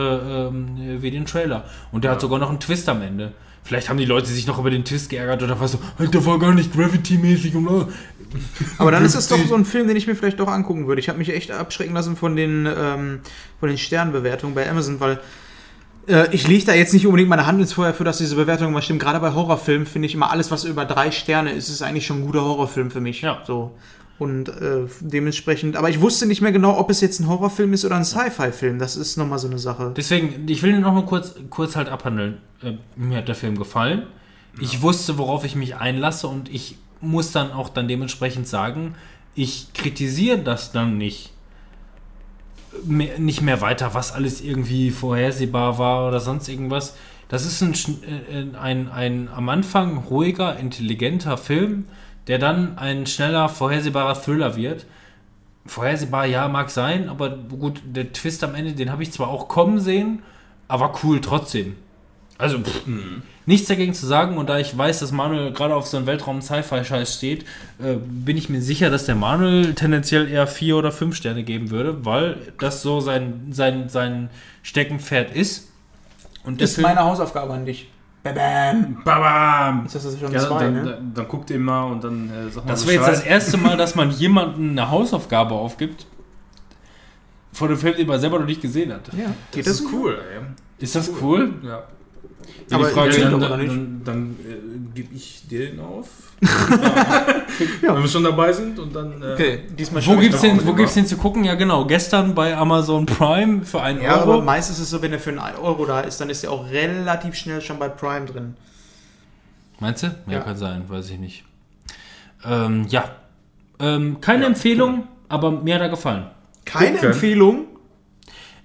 ähm, 0.46 0.66
wie 1.02 1.10
den 1.10 1.26
Trailer. 1.26 1.64
Und 1.92 2.04
der 2.04 2.12
hat 2.12 2.20
sogar 2.20 2.38
noch 2.38 2.48
einen 2.50 2.60
Twist 2.60 2.88
am 2.88 3.02
Ende. 3.02 3.32
Vielleicht 3.62 3.88
haben 3.88 3.96
die 3.98 4.04
Leute 4.04 4.26
sich 4.26 4.46
noch 4.46 4.58
über 4.58 4.70
den 4.70 4.84
Twist 4.84 5.08
geärgert 5.08 5.42
oder 5.42 5.58
was 5.58 5.72
so, 5.72 5.78
halt, 5.98 6.12
der 6.12 6.24
war 6.26 6.38
gar 6.38 6.52
nicht 6.54 6.72
Gravity-mäßig. 6.74 7.54
und. 7.56 7.88
Aber 8.78 8.90
dann 8.90 9.04
ist 9.04 9.14
das 9.14 9.28
doch 9.28 9.38
so 9.46 9.54
ein 9.54 9.64
Film, 9.64 9.86
den 9.88 9.96
ich 9.96 10.06
mir 10.06 10.14
vielleicht 10.16 10.40
doch 10.40 10.48
angucken 10.48 10.86
würde. 10.86 11.00
Ich 11.00 11.08
habe 11.08 11.18
mich 11.18 11.30
echt 11.32 11.50
abschrecken 11.50 11.94
lassen 11.94 12.16
von 12.16 12.36
den, 12.36 12.66
ähm, 12.66 13.20
von 13.60 13.68
den 13.68 13.78
Sternbewertungen 13.78 14.54
bei 14.54 14.68
Amazon, 14.68 15.00
weil 15.00 15.20
äh, 16.06 16.28
ich 16.32 16.46
lege 16.46 16.64
da 16.64 16.74
jetzt 16.74 16.92
nicht 16.92 17.06
unbedingt 17.06 17.28
meine 17.28 17.46
Hand 17.46 17.60
ins 17.60 17.72
Feuer 17.72 17.94
für, 17.94 18.04
dass 18.04 18.18
diese 18.18 18.36
Bewertungen 18.36 18.72
mal 18.72 18.82
stimmen. 18.82 18.98
Gerade 18.98 19.20
bei 19.20 19.32
Horrorfilmen 19.32 19.86
finde 19.86 20.06
ich 20.06 20.14
immer 20.14 20.30
alles, 20.30 20.50
was 20.50 20.64
über 20.64 20.84
drei 20.84 21.10
Sterne 21.10 21.52
ist, 21.52 21.68
ist 21.68 21.82
eigentlich 21.82 22.06
schon 22.06 22.20
ein 22.20 22.26
guter 22.26 22.44
Horrorfilm 22.44 22.90
für 22.90 23.00
mich. 23.00 23.22
Ja. 23.22 23.42
So. 23.46 23.72
Und 24.18 24.48
äh, 24.48 24.86
dementsprechend, 25.00 25.76
aber 25.76 25.90
ich 25.90 26.00
wusste 26.00 26.26
nicht 26.26 26.40
mehr 26.40 26.52
genau, 26.52 26.78
ob 26.78 26.88
es 26.88 27.00
jetzt 27.00 27.20
ein 27.20 27.28
Horrorfilm 27.28 27.72
ist 27.72 27.84
oder 27.84 27.96
ein 27.96 28.04
Sci-Fi-Film. 28.04 28.78
Das 28.78 28.96
ist 28.96 29.16
nochmal 29.16 29.38
so 29.38 29.48
eine 29.48 29.58
Sache. 29.58 29.92
Deswegen, 29.96 30.48
ich 30.48 30.62
will 30.62 30.72
ihn 30.74 30.80
noch 30.80 30.94
mal 30.94 31.04
kurz, 31.04 31.34
kurz 31.50 31.74
halt 31.74 31.88
abhandeln. 31.88 32.38
Äh, 32.62 32.74
mir 32.96 33.18
hat 33.18 33.28
der 33.28 33.34
Film 33.34 33.58
gefallen. 33.58 34.04
Ich 34.60 34.82
wusste, 34.82 35.18
worauf 35.18 35.44
ich 35.44 35.56
mich 35.56 35.74
einlasse 35.76 36.28
und 36.28 36.48
ich 36.48 36.76
muss 37.00 37.32
dann 37.32 37.50
auch 37.50 37.68
dann 37.68 37.88
dementsprechend 37.88 38.46
sagen, 38.46 38.94
ich 39.34 39.72
kritisiere 39.74 40.38
das 40.38 40.70
dann 40.70 40.96
nicht. 40.96 41.33
Mehr, 42.84 43.18
nicht 43.18 43.40
mehr 43.40 43.60
weiter, 43.60 43.94
was 43.94 44.12
alles 44.12 44.40
irgendwie 44.40 44.90
vorhersehbar 44.90 45.78
war 45.78 46.08
oder 46.08 46.20
sonst 46.20 46.48
irgendwas. 46.48 46.96
Das 47.28 47.46
ist 47.46 47.60
ein, 47.62 47.74
schn- 47.74 48.02
äh, 48.04 48.56
ein, 48.56 48.88
ein 48.90 49.28
am 49.34 49.48
Anfang 49.48 49.98
ruhiger, 49.98 50.56
intelligenter 50.58 51.36
Film, 51.38 51.86
der 52.26 52.38
dann 52.38 52.76
ein 52.78 53.06
schneller, 53.06 53.48
vorhersehbarer 53.48 54.14
Thriller 54.20 54.56
wird. 54.56 54.86
Vorhersehbar, 55.66 56.26
ja, 56.26 56.46
mag 56.48 56.68
sein, 56.70 57.08
aber 57.08 57.30
gut, 57.30 57.80
der 57.86 58.12
Twist 58.12 58.44
am 58.44 58.54
Ende, 58.54 58.72
den 58.72 58.90
habe 58.92 59.02
ich 59.02 59.12
zwar 59.12 59.28
auch 59.28 59.48
kommen 59.48 59.80
sehen, 59.80 60.22
aber 60.68 60.92
cool 61.02 61.20
trotzdem. 61.22 61.76
Also, 62.36 62.58
pff, 62.58 62.82
nichts 63.46 63.68
dagegen 63.68 63.94
zu 63.94 64.06
sagen 64.06 64.38
und 64.38 64.48
da 64.48 64.58
ich 64.58 64.76
weiß, 64.76 65.00
dass 65.00 65.12
Manuel 65.12 65.52
gerade 65.52 65.74
auf 65.74 65.86
so 65.86 65.96
einen 65.96 66.06
Weltraum-Sci-Fi-Scheiß 66.06 67.14
steht, 67.14 67.44
äh, 67.78 67.94
bin 67.96 68.36
ich 68.36 68.48
mir 68.48 68.62
sicher, 68.62 68.90
dass 68.90 69.04
der 69.04 69.14
Manuel 69.14 69.74
tendenziell 69.74 70.28
eher 70.28 70.46
vier 70.46 70.76
oder 70.76 70.92
fünf 70.92 71.16
Sterne 71.16 71.42
geben 71.44 71.70
würde, 71.70 72.04
weil 72.04 72.36
das 72.58 72.82
so 72.82 73.00
sein, 73.00 73.48
sein, 73.50 73.88
sein 73.88 74.30
Steckenpferd 74.62 75.34
ist. 75.34 75.68
Und 76.44 76.60
ist 76.60 76.78
meine 76.78 77.00
Hausaufgabe 77.00 77.52
an 77.52 77.64
dich. 77.64 77.88
Bam. 78.22 79.02
Babam! 79.04 79.84
Ist 79.84 79.96
das 79.96 80.04
das 80.04 80.18
schon 80.18 80.32
Ja, 80.32 80.40
zwei, 80.40 80.64
dann, 80.64 80.72
ne? 80.72 80.84
dann, 80.84 81.14
dann 81.14 81.28
guckt 81.28 81.50
ihr 81.50 81.58
mal 81.58 81.84
und 81.84 82.02
dann 82.02 82.30
äh, 82.30 82.50
sagt 82.50 82.66
mal 82.66 82.72
Das 82.72 82.86
wäre 82.86 82.96
jetzt 82.96 83.08
das 83.08 83.20
erste 83.22 83.58
Mal, 83.58 83.76
dass 83.76 83.94
man 83.94 84.10
jemandem 84.10 84.70
eine 84.70 84.90
Hausaufgabe 84.90 85.54
aufgibt, 85.54 86.06
vor 87.52 87.68
dem 87.68 87.76
Film, 87.76 87.96
den 87.96 88.06
man 88.06 88.18
selber 88.18 88.38
noch 88.38 88.46
nicht 88.46 88.62
gesehen 88.62 88.92
hat. 88.92 89.08
Ja, 89.12 89.26
geht 89.52 89.66
Das 89.66 89.76
das 89.76 89.80
ist 89.80 89.92
cool, 89.92 90.18
ey. 90.32 90.40
Ist 90.78 90.96
das 90.96 91.10
cool? 91.20 91.54
Ja. 91.62 91.84
Aber 92.70 92.86
die 92.88 92.92
Frage, 92.94 93.20
dann, 93.20 93.40
dann, 93.40 93.50
dann, 93.66 94.00
dann, 94.04 94.36
äh, 94.48 94.94
gebe 94.94 95.14
ich 95.14 95.42
dir 95.48 95.70
den 95.70 95.80
auf. 95.80 96.06
Wenn 97.82 98.02
wir 98.02 98.08
schon 98.08 98.24
dabei 98.24 98.52
sind 98.52 98.78
und 98.78 98.94
dann. 98.94 99.22
Äh, 99.22 99.32
Okay, 99.34 99.60
diesmal 99.78 100.04
Wo 100.06 100.16
gibt's, 100.16 100.40
den, 100.40 100.66
wo 100.66 100.72
gibt's 100.74 100.94
den 100.94 101.06
zu 101.06 101.16
gucken? 101.16 101.44
Ja, 101.44 101.54
genau. 101.54 101.84
Gestern 101.86 102.34
bei 102.34 102.56
Amazon 102.56 103.06
Prime 103.06 103.64
für 103.64 103.80
einen 103.80 104.02
Ja, 104.02 104.16
aber 104.22 104.32
Euro. 104.34 104.42
meist 104.42 104.70
ist 104.70 104.78
es 104.78 104.90
so, 104.90 105.00
wenn 105.02 105.12
er 105.12 105.18
für 105.18 105.30
einen 105.30 105.38
Euro 105.62 105.84
da 105.86 106.00
ist, 106.00 106.20
dann 106.20 106.30
ist 106.30 106.44
er 106.44 106.50
auch 106.52 106.68
relativ 106.70 107.34
schnell 107.34 107.60
schon 107.60 107.78
bei 107.78 107.88
Prime 107.88 108.26
drin. 108.26 108.54
Meinst 109.80 110.02
du? 110.02 110.06
Ja, 110.26 110.32
Ja. 110.34 110.40
kann 110.40 110.56
sein. 110.56 110.84
Weiß 110.88 111.10
ich 111.10 111.18
nicht. 111.18 111.44
Ähm, 112.44 112.86
ja. 112.88 113.04
Ähm, 113.80 114.20
keine 114.20 114.42
Ja, 114.42 114.48
Empfehlung, 114.48 115.08
aber 115.28 115.50
mir 115.50 115.74
hat 115.76 115.82
er 115.82 115.88
gefallen. 115.88 116.26
Keine 116.64 116.92
Gucken. 116.92 117.10
Empfehlung. 117.12 117.66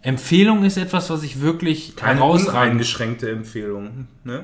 Empfehlung 0.01 0.63
ist 0.63 0.77
etwas, 0.77 1.09
was 1.09 1.23
ich 1.23 1.41
wirklich 1.41 1.95
keine 1.95 2.23
uneingeschränkte 2.23 3.29
Empfehlung, 3.29 4.07
ne? 4.23 4.43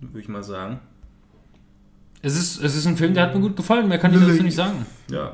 Würde 0.00 0.20
ich 0.20 0.28
mal 0.28 0.42
sagen. 0.42 0.80
Es 2.22 2.36
ist, 2.36 2.62
es 2.62 2.74
ist 2.74 2.86
ein 2.86 2.96
Film, 2.96 3.14
der 3.14 3.24
hat 3.24 3.34
mir 3.34 3.40
gut 3.40 3.56
gefallen. 3.56 3.88
Mehr 3.88 3.98
kann 3.98 4.12
ich 4.12 4.20
dazu 4.20 4.42
nicht 4.42 4.56
sagen. 4.56 4.84
Ja. 5.10 5.32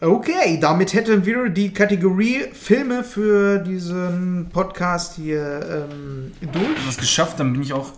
Okay, 0.00 0.58
damit 0.60 0.92
hätten 0.92 1.24
wir 1.24 1.48
die 1.48 1.72
Kategorie 1.72 2.46
Filme 2.52 3.04
für 3.04 3.58
diesen 3.60 4.50
Podcast 4.52 5.14
hier 5.14 5.86
ähm, 5.90 6.32
durch. 6.52 6.86
Das 6.86 6.98
geschafft, 6.98 7.38
dann 7.38 7.52
bin 7.52 7.62
ich 7.62 7.72
auch 7.72 7.92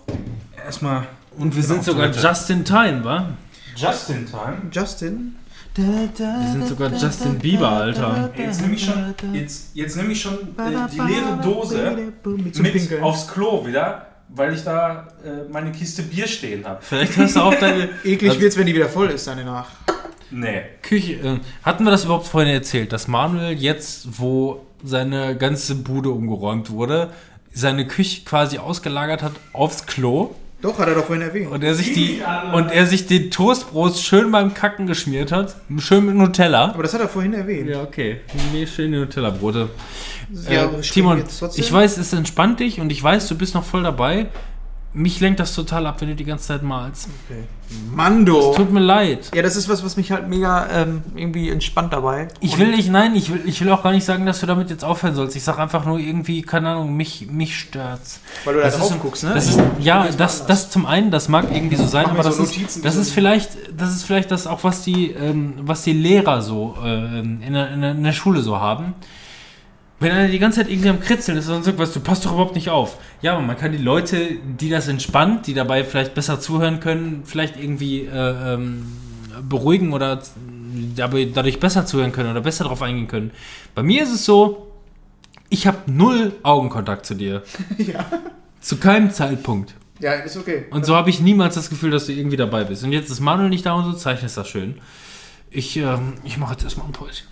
erstmal. 0.64 1.06
Und 1.38 1.56
wir 1.56 1.62
sind 1.62 1.82
sogar 1.82 2.10
just 2.10 2.50
in 2.50 2.64
time, 2.64 3.02
wa? 3.02 3.30
just 3.76 4.10
in 4.10 4.26
time. 4.26 4.62
Justin. 4.72 5.36
Wir 5.76 6.52
sind 6.52 6.66
sogar 6.68 6.90
Justin 6.92 7.38
Bieber, 7.38 7.68
Alter. 7.68 8.30
Jetzt 8.36 8.62
nehme 8.62 8.74
ich 8.74 8.84
schon, 8.84 9.14
jetzt, 9.34 9.70
jetzt 9.74 9.96
nehme 9.96 10.12
ich 10.12 10.20
schon 10.20 10.34
äh, 10.34 10.88
die 10.92 11.00
leere 11.00 11.38
Dose 11.42 12.12
mit, 12.24 13.02
aufs 13.02 13.28
Klo 13.28 13.66
wieder, 13.66 14.06
weil 14.28 14.54
ich 14.54 14.64
da 14.64 15.08
äh, 15.24 15.50
meine 15.50 15.72
Kiste 15.72 16.02
Bier 16.02 16.26
stehen 16.26 16.64
habe. 16.66 16.78
Vielleicht 16.80 17.16
hast 17.18 17.36
du 17.36 17.40
auch 17.40 17.54
deine 17.60 17.90
Eklig 18.04 18.30
Also- 18.30 18.40
wird's, 18.40 18.56
wenn 18.56 18.66
die 18.66 18.74
wieder 18.74 18.88
voll 18.88 19.08
ist, 19.10 19.26
dann 19.26 19.38
danach. 19.38 19.68
Nee. 20.30 20.62
Küche. 20.82 21.14
Äh, 21.14 21.40
hatten 21.62 21.84
wir 21.84 21.90
das 21.90 22.04
überhaupt 22.04 22.26
vorhin 22.26 22.52
erzählt, 22.52 22.92
dass 22.92 23.06
Manuel 23.06 23.52
jetzt, 23.56 24.18
wo 24.18 24.66
seine 24.82 25.36
ganze 25.36 25.74
Bude 25.76 26.10
umgeräumt 26.10 26.70
wurde, 26.70 27.10
seine 27.52 27.86
Küche 27.86 28.24
quasi 28.24 28.58
ausgelagert 28.58 29.22
hat 29.22 29.32
aufs 29.52 29.86
Klo 29.86 30.34
Doch, 30.62 30.78
hat 30.78 30.88
er 30.88 30.94
doch 30.94 31.04
vorhin 31.04 31.26
erwähnt. 31.26 31.50
und 31.50 31.62
er 31.62 31.74
sich 31.74 31.92
die 31.92 32.22
und 32.52 32.70
er 32.70 32.86
sich 32.86 33.06
den 33.06 33.30
Toastbrot 33.30 33.96
schön 33.96 34.32
beim 34.32 34.54
Kacken 34.54 34.86
geschmiert 34.86 35.30
hat, 35.30 35.56
schön 35.78 36.06
mit 36.06 36.14
Nutella. 36.16 36.70
Aber 36.70 36.82
das 36.82 36.94
hat 36.94 37.00
er 37.02 37.08
vorhin 37.08 37.34
erwähnt. 37.34 37.68
Ja, 37.68 37.82
okay. 37.82 38.20
Nee, 38.52 38.66
schöne 38.66 39.00
Nutella-Brote. 39.00 39.68
Ja, 40.50 40.64
äh, 40.64 40.80
Timon, 40.80 41.22
ich 41.56 41.72
weiß, 41.72 41.98
es 41.98 42.12
entspannt 42.12 42.60
dich 42.60 42.80
und 42.80 42.90
ich 42.90 43.02
weiß, 43.02 43.28
du 43.28 43.36
bist 43.36 43.54
noch 43.54 43.64
voll 43.64 43.82
dabei. 43.82 44.28
Mich 44.98 45.20
lenkt 45.20 45.40
das 45.40 45.54
total 45.54 45.86
ab, 45.86 46.00
wenn 46.00 46.08
du 46.08 46.14
die 46.14 46.24
ganze 46.24 46.46
Zeit 46.46 46.62
malst. 46.62 47.08
Mando. 47.94 48.54
Tut 48.56 48.72
mir 48.72 48.80
leid. 48.80 49.30
Ja, 49.34 49.42
das 49.42 49.54
ist 49.56 49.68
was, 49.68 49.84
was 49.84 49.96
mich 49.98 50.10
halt 50.10 50.26
mega 50.28 50.68
ähm, 50.72 51.02
irgendwie 51.14 51.50
entspannt 51.50 51.92
dabei. 51.92 52.28
Ich 52.40 52.56
will 52.58 52.70
nicht, 52.70 52.88
nein, 52.90 53.14
ich 53.14 53.30
will, 53.30 53.42
ich 53.44 53.60
will 53.60 53.70
auch 53.72 53.82
gar 53.82 53.92
nicht 53.92 54.04
sagen, 54.06 54.24
dass 54.24 54.40
du 54.40 54.46
damit 54.46 54.70
jetzt 54.70 54.84
aufhören 54.84 55.14
sollst. 55.14 55.36
Ich 55.36 55.42
sag 55.44 55.58
einfach 55.58 55.84
nur 55.84 55.98
irgendwie, 55.98 56.40
keine 56.40 56.70
Ahnung, 56.70 56.96
mich, 56.96 57.26
mich 57.30 57.58
stört's. 57.58 58.20
Weil 58.44 58.54
du 58.54 58.60
da 58.60 58.66
Das 58.66 58.78
drauf 58.78 58.90
ist- 58.92 59.02
guckst, 59.02 59.24
ne? 59.24 59.34
Das 59.34 59.48
ist, 59.48 59.60
ja, 59.80 60.08
das, 60.16 60.46
das 60.46 60.70
zum 60.70 60.86
einen, 60.86 61.10
das 61.10 61.28
mag 61.28 61.46
irgendwie 61.52 61.76
so 61.76 61.86
sein, 61.86 62.06
aber 62.06 62.22
das 62.22 62.36
so 62.38 62.44
ist, 62.44 62.56
Notizen, 62.56 62.82
das 62.82 62.96
ist 62.96 63.10
vielleicht, 63.12 63.50
das 63.76 63.90
ist 63.90 64.04
vielleicht 64.04 64.30
das 64.30 64.46
auch, 64.46 64.64
was 64.64 64.82
die, 64.82 65.10
ähm, 65.10 65.54
was 65.60 65.82
die 65.82 65.92
Lehrer 65.92 66.40
so 66.40 66.74
äh, 66.82 67.18
in, 67.20 67.52
der, 67.52 67.70
in 67.72 68.02
der 68.02 68.12
Schule 68.12 68.40
so 68.40 68.58
haben. 68.60 68.94
Wenn 69.98 70.12
einer 70.12 70.28
die 70.28 70.38
ganze 70.38 70.60
Zeit 70.60 70.70
irgendwie 70.70 70.90
am 70.90 71.00
Kritzeln 71.00 71.38
ist 71.38 71.48
und 71.48 71.64
sagt, 71.64 71.78
was, 71.78 71.92
du 71.92 72.00
passt 72.00 72.26
doch 72.26 72.32
überhaupt 72.32 72.54
nicht 72.54 72.68
auf. 72.68 72.98
Ja, 73.22 73.32
aber 73.32 73.42
man 73.42 73.56
kann 73.56 73.72
die 73.72 73.78
Leute, 73.78 74.36
die 74.44 74.68
das 74.68 74.88
entspannt, 74.88 75.46
die 75.46 75.54
dabei 75.54 75.84
vielleicht 75.84 76.14
besser 76.14 76.38
zuhören 76.38 76.80
können, 76.80 77.22
vielleicht 77.24 77.58
irgendwie 77.58 78.02
äh, 78.02 78.54
ähm, 78.54 78.86
beruhigen 79.48 79.94
oder 79.94 80.20
dabei, 80.94 81.28
dadurch 81.32 81.60
besser 81.60 81.86
zuhören 81.86 82.12
können 82.12 82.30
oder 82.30 82.42
besser 82.42 82.64
darauf 82.64 82.82
eingehen 82.82 83.08
können. 83.08 83.30
Bei 83.74 83.82
mir 83.82 84.02
ist 84.02 84.12
es 84.12 84.24
so, 84.24 84.66
Ich 85.48 85.66
habe 85.66 85.78
null 85.86 86.32
Augenkontakt 86.42 87.06
zu 87.06 87.14
dir. 87.14 87.42
ja. 87.78 88.04
Zu 88.60 88.78
keinem 88.78 89.10
Zeitpunkt. 89.12 89.74
Ja, 90.00 90.12
ist 90.12 90.36
okay. 90.36 90.66
Und 90.70 90.84
so 90.84 90.94
habe 90.94 91.08
ich 91.08 91.20
niemals 91.20 91.54
das 91.54 91.70
Gefühl, 91.70 91.90
dass 91.90 92.06
du 92.06 92.12
irgendwie 92.12 92.36
dabei 92.36 92.64
bist. 92.64 92.84
Und 92.84 92.92
jetzt 92.92 93.10
ist 93.10 93.20
Manuel 93.20 93.48
nicht 93.48 93.64
da 93.64 93.74
und 93.74 93.84
so 93.84 93.92
zeichnest 93.92 94.36
das 94.36 94.48
schön. 94.48 94.78
Ich, 95.50 95.76
ähm, 95.76 96.14
ich 96.24 96.36
mache 96.36 96.52
jetzt 96.52 96.64
erstmal 96.64 96.86
ein 96.86 96.92
Päuschen. 96.92 97.28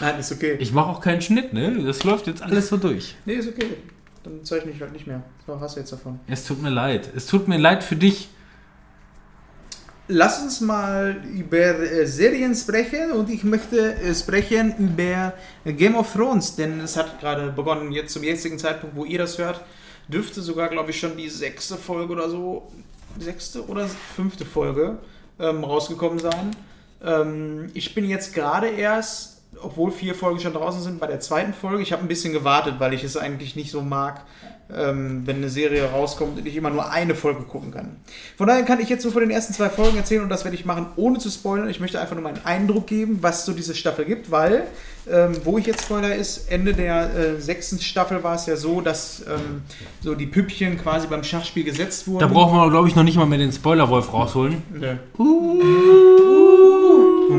Nein, 0.00 0.18
ist 0.18 0.32
okay. 0.32 0.56
Ich 0.58 0.72
mache 0.72 0.90
auch 0.90 1.00
keinen 1.00 1.20
Schnitt, 1.20 1.52
ne? 1.52 1.82
Das 1.84 2.04
läuft 2.04 2.26
jetzt 2.26 2.42
alles 2.42 2.68
so 2.68 2.76
durch. 2.76 3.16
nee, 3.24 3.34
ist 3.34 3.48
okay. 3.48 3.76
Dann 4.22 4.44
zeichne 4.44 4.72
ich 4.72 4.80
halt 4.80 4.92
nicht 4.92 5.06
mehr. 5.06 5.22
Was 5.46 5.60
hast 5.60 5.76
du 5.76 5.80
jetzt 5.80 5.92
davon? 5.92 6.20
Es 6.26 6.44
tut 6.44 6.62
mir 6.62 6.70
leid. 6.70 7.10
Es 7.14 7.26
tut 7.26 7.48
mir 7.48 7.58
leid 7.58 7.82
für 7.82 7.96
dich. 7.96 8.28
Lass 10.10 10.42
uns 10.42 10.62
mal 10.62 11.22
über 11.34 11.58
äh, 11.58 12.06
Serien 12.06 12.54
sprechen 12.54 13.12
und 13.12 13.28
ich 13.28 13.44
möchte 13.44 13.94
äh, 13.96 14.14
sprechen 14.14 14.74
über 14.78 15.34
Game 15.66 15.96
of 15.96 16.10
Thrones, 16.14 16.56
denn 16.56 16.80
es 16.80 16.96
hat 16.96 17.20
gerade 17.20 17.52
begonnen, 17.52 17.92
jetzt 17.92 18.14
zum 18.14 18.22
jetzigen 18.22 18.58
Zeitpunkt, 18.58 18.96
wo 18.96 19.04
ihr 19.04 19.18
das 19.18 19.36
hört, 19.36 19.62
dürfte 20.08 20.40
sogar, 20.40 20.68
glaube 20.68 20.92
ich, 20.92 20.98
schon 20.98 21.14
die 21.16 21.28
sechste 21.28 21.76
Folge 21.76 22.14
oder 22.14 22.30
so, 22.30 22.72
sechste 23.18 23.66
oder 23.66 23.86
fünfte 24.16 24.46
Folge 24.46 24.96
ähm, 25.38 25.62
rausgekommen 25.62 26.18
sein. 26.18 26.56
Ähm, 27.04 27.66
ich 27.74 27.94
bin 27.94 28.08
jetzt 28.08 28.34
gerade 28.34 28.68
erst, 28.68 29.37
obwohl 29.62 29.90
vier 29.90 30.14
Folgen 30.14 30.40
schon 30.40 30.52
draußen 30.52 30.82
sind, 30.82 31.00
bei 31.00 31.06
der 31.06 31.20
zweiten 31.20 31.52
Folge. 31.52 31.82
Ich 31.82 31.92
habe 31.92 32.02
ein 32.02 32.08
bisschen 32.08 32.32
gewartet, 32.32 32.74
weil 32.78 32.92
ich 32.94 33.04
es 33.04 33.16
eigentlich 33.16 33.56
nicht 33.56 33.70
so 33.70 33.82
mag, 33.82 34.24
ähm, 34.74 35.22
wenn 35.24 35.36
eine 35.36 35.48
Serie 35.48 35.90
rauskommt 35.90 36.38
und 36.38 36.46
ich 36.46 36.56
immer 36.56 36.70
nur 36.70 36.90
eine 36.90 37.14
Folge 37.14 37.42
gucken 37.42 37.70
kann. 37.70 37.96
Von 38.36 38.46
daher 38.46 38.64
kann 38.64 38.80
ich 38.80 38.88
jetzt 38.88 39.04
nur 39.04 39.12
von 39.12 39.22
den 39.22 39.30
ersten 39.30 39.54
zwei 39.54 39.70
Folgen 39.70 39.96
erzählen 39.96 40.22
und 40.22 40.28
das 40.28 40.44
werde 40.44 40.56
ich 40.56 40.64
machen, 40.64 40.86
ohne 40.96 41.18
zu 41.18 41.30
spoilern. 41.30 41.68
Ich 41.68 41.80
möchte 41.80 42.00
einfach 42.00 42.14
nur 42.14 42.22
meinen 42.22 42.44
Eindruck 42.44 42.86
geben, 42.86 43.18
was 43.22 43.46
so 43.46 43.52
diese 43.52 43.74
Staffel 43.74 44.04
gibt, 44.04 44.30
weil, 44.30 44.66
ähm, 45.10 45.32
wo 45.44 45.56
ich 45.56 45.66
jetzt 45.66 45.84
spoiler 45.84 46.14
ist, 46.14 46.50
Ende 46.50 46.74
der 46.74 47.14
äh, 47.14 47.40
sechsten 47.40 47.80
Staffel 47.80 48.22
war 48.22 48.34
es 48.34 48.46
ja 48.46 48.56
so, 48.56 48.80
dass 48.80 49.20
ähm, 49.20 49.62
so 50.02 50.14
die 50.14 50.26
Püppchen 50.26 50.78
quasi 50.78 51.06
beim 51.06 51.24
Schachspiel 51.24 51.64
gesetzt 51.64 52.06
wurden. 52.06 52.20
Da 52.20 52.26
brauchen 52.26 52.58
wir, 52.58 52.70
glaube 52.70 52.88
ich, 52.88 52.94
noch 52.94 53.04
nicht 53.04 53.16
mal 53.16 53.26
mehr 53.26 53.38
den 53.38 53.52
Spoiler-Wolf 53.52 54.12
rausholen. 54.12 54.62
Nö. 54.72 54.96
Worum 55.16 56.27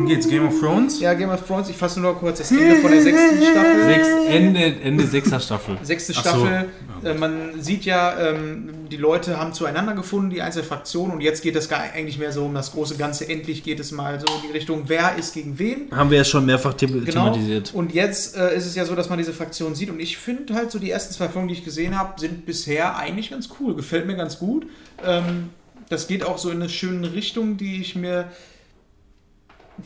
geht's? 0.09 0.27
Game 0.27 0.47
of 0.47 0.59
Thrones? 0.59 0.99
Ja, 0.99 1.13
Game 1.13 1.29
of 1.29 1.45
Thrones, 1.45 1.69
ich 1.69 1.77
fasse 1.77 1.99
nur 1.99 2.15
kurz 2.17 2.39
das 2.39 2.51
Ende 2.51 2.75
von 2.77 2.91
der 2.91 3.01
sechsten 3.01 3.41
Staffel. 3.41 3.83
Sechs, 3.85 4.07
Ende, 4.27 4.59
Ende 4.83 5.07
sechster 5.07 5.39
Staffel. 5.39 5.77
Sechste 5.83 6.13
Ach 6.17 6.23
so. 6.23 6.29
Staffel. 6.29 6.65
Äh, 7.03 7.13
man 7.13 7.61
sieht 7.61 7.85
ja, 7.85 8.19
ähm, 8.19 8.69
die 8.91 8.97
Leute 8.97 9.39
haben 9.39 9.53
zueinander 9.53 9.93
gefunden, 9.93 10.29
die 10.29 10.41
einzelnen 10.41 10.67
Fraktionen, 10.67 11.13
und 11.13 11.21
jetzt 11.21 11.41
geht 11.41 11.55
es 11.55 11.69
gar 11.69 11.79
eigentlich 11.79 12.17
mehr 12.17 12.31
so 12.31 12.43
um 12.43 12.53
das 12.53 12.73
große 12.73 12.97
Ganze. 12.97 13.29
Endlich 13.29 13.63
geht 13.63 13.79
es 13.79 13.91
mal 13.91 14.19
so 14.19 14.25
in 14.25 14.47
die 14.47 14.51
Richtung, 14.51 14.83
wer 14.87 15.15
ist 15.17 15.33
gegen 15.33 15.57
wen. 15.59 15.87
Haben 15.91 16.09
wir 16.09 16.17
ja 16.17 16.23
schon 16.23 16.45
mehrfach 16.45 16.73
the 16.77 16.87
Genau. 16.87 17.05
thematisiert. 17.05 17.73
Und 17.73 17.93
jetzt 17.93 18.35
äh, 18.35 18.55
ist 18.55 18.65
es 18.65 18.75
ja 18.75 18.85
so, 18.85 18.95
dass 18.95 19.09
man 19.09 19.17
diese 19.17 19.33
Fraktion 19.33 19.75
sieht. 19.75 19.89
Und 19.89 19.99
ich 19.99 20.17
finde 20.17 20.53
halt 20.55 20.71
so, 20.71 20.79
die 20.79 20.91
ersten 20.91 21.13
zwei 21.13 21.29
Folgen, 21.29 21.47
die 21.47 21.53
ich 21.53 21.63
gesehen 21.63 21.97
habe, 21.97 22.19
sind 22.19 22.45
bisher 22.45 22.97
eigentlich 22.97 23.29
ganz 23.29 23.49
cool. 23.59 23.75
Gefällt 23.75 24.05
mir 24.07 24.15
ganz 24.15 24.39
gut. 24.39 24.65
Ähm, 25.05 25.49
das 25.89 26.07
geht 26.07 26.23
auch 26.23 26.37
so 26.37 26.49
in 26.49 26.57
eine 26.57 26.69
schöne 26.69 27.13
Richtung, 27.13 27.57
die 27.57 27.81
ich 27.81 27.95
mir 27.95 28.25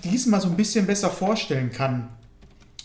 diesmal 0.04 0.42
so 0.42 0.48
ein 0.48 0.58
bisschen 0.58 0.86
besser 0.86 1.10
vorstellen 1.10 1.72
kann. 1.72 2.10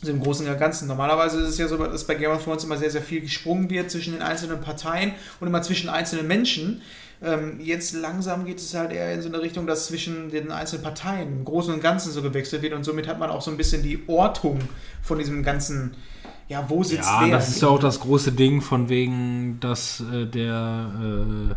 Also 0.00 0.12
im 0.12 0.20
Großen 0.20 0.46
und 0.46 0.58
Ganzen. 0.58 0.86
Normalerweise 0.86 1.40
ist 1.40 1.48
es 1.48 1.58
ja 1.58 1.66
so, 1.66 1.76
dass 1.76 2.04
bei 2.04 2.14
Game 2.14 2.30
of 2.30 2.44
Thrones 2.44 2.62
immer 2.64 2.76
sehr, 2.76 2.90
sehr 2.90 3.02
viel 3.02 3.20
gesprungen 3.20 3.68
wird 3.68 3.90
zwischen 3.90 4.12
den 4.12 4.22
einzelnen 4.22 4.60
Parteien 4.60 5.12
und 5.40 5.48
immer 5.48 5.62
zwischen 5.62 5.88
einzelnen 5.88 6.28
Menschen. 6.28 6.82
Ähm, 7.20 7.58
jetzt 7.60 7.94
langsam 7.94 8.44
geht 8.44 8.58
es 8.58 8.74
halt 8.74 8.92
eher 8.92 9.12
in 9.12 9.22
so 9.22 9.28
eine 9.28 9.40
Richtung, 9.40 9.66
dass 9.66 9.86
zwischen 9.86 10.30
den 10.30 10.52
einzelnen 10.52 10.84
Parteien 10.84 11.38
im 11.38 11.44
Großen 11.44 11.74
und 11.74 11.80
Ganzen 11.80 12.12
so 12.12 12.22
gewechselt 12.22 12.62
wird 12.62 12.74
und 12.74 12.84
somit 12.84 13.08
hat 13.08 13.18
man 13.18 13.30
auch 13.30 13.42
so 13.42 13.50
ein 13.50 13.56
bisschen 13.56 13.82
die 13.82 14.04
Ortung 14.06 14.60
von 15.02 15.18
diesem 15.18 15.42
ganzen, 15.42 15.96
ja, 16.46 16.64
wo 16.68 16.84
sitzt 16.84 17.08
Ja, 17.08 17.22
wer? 17.24 17.32
das 17.32 17.48
ist 17.48 17.60
ja 17.60 17.68
auch 17.68 17.80
das 17.80 17.98
große 17.98 18.30
Ding 18.30 18.60
von 18.60 18.88
wegen, 18.88 19.58
dass 19.58 20.00
äh, 20.12 20.26
der 20.26 20.92
äh, 21.50 21.54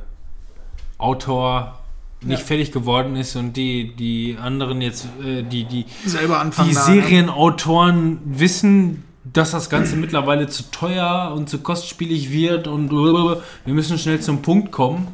Autor 0.98 1.80
nicht 2.23 2.39
Ja. 2.39 2.45
fertig 2.45 2.72
geworden 2.72 3.15
ist 3.15 3.35
und 3.35 3.57
die, 3.57 3.95
die 3.95 4.38
anderen 4.41 4.81
jetzt, 4.81 5.07
äh, 5.26 5.43
die, 5.43 5.64
die, 5.65 5.85
selber 6.06 6.39
anfangen. 6.39 6.69
die 6.69 6.76
da, 6.76 6.81
Serienautoren 6.81 8.19
wissen, 8.26 9.03
dass 9.34 9.52
das 9.52 9.69
Ganze 9.69 9.95
mittlerweile 9.95 10.48
zu 10.48 10.64
teuer 10.72 11.34
und 11.35 11.49
zu 11.49 11.60
kostspielig 11.60 12.31
wird 12.31 12.68
und 12.68 12.91
wir 12.91 13.73
müssen 13.73 13.98
schnell 13.98 14.19
zum 14.19 14.41
Punkt 14.41 14.72
kommen. 14.72 15.07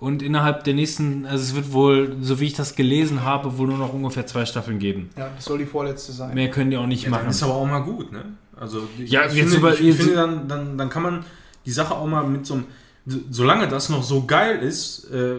Und 0.00 0.22
innerhalb 0.22 0.64
der 0.64 0.74
nächsten, 0.74 1.24
also 1.24 1.42
es 1.42 1.54
wird 1.54 1.72
wohl, 1.72 2.16
so 2.20 2.38
wie 2.38 2.44
ich 2.46 2.52
das 2.52 2.74
gelesen 2.76 3.22
habe, 3.24 3.56
wohl 3.56 3.68
nur 3.68 3.78
noch 3.78 3.94
ungefähr 3.94 4.26
zwei 4.26 4.44
Staffeln 4.44 4.78
geben. 4.78 5.08
Ja, 5.16 5.30
das 5.34 5.46
soll 5.46 5.58
die 5.58 5.64
vorletzte 5.64 6.12
sein. 6.12 6.34
Mehr 6.34 6.50
können 6.50 6.70
die 6.70 6.76
auch 6.76 6.86
nicht 6.86 7.04
Ja, 7.04 7.10
machen. 7.10 7.22
dann 7.22 7.30
ist 7.30 7.42
aber 7.42 7.54
auch 7.54 7.66
mal 7.66 7.78
gut, 7.78 8.12
ne? 8.12 8.22
Also 8.54 8.82
ich, 9.02 9.10
Ja, 9.10 9.24
ich 9.26 9.32
jetzt 9.32 9.52
finde, 9.52 9.56
über- 9.56 9.72
ich, 9.72 9.80
jetzt- 9.80 9.96
finde 10.02 10.14
dann, 10.16 10.46
dann, 10.48 10.76
dann 10.78 10.88
kann 10.90 11.02
man 11.02 11.24
die 11.64 11.70
Sache 11.70 11.94
auch 11.94 12.06
mal 12.06 12.22
mit 12.26 12.44
so 12.44 12.54
einem, 12.54 12.64
so- 13.06 13.20
solange 13.30 13.66
das 13.66 13.88
noch 13.88 14.02
so 14.02 14.24
geil 14.26 14.58
ist, 14.58 15.04
äh, 15.10 15.36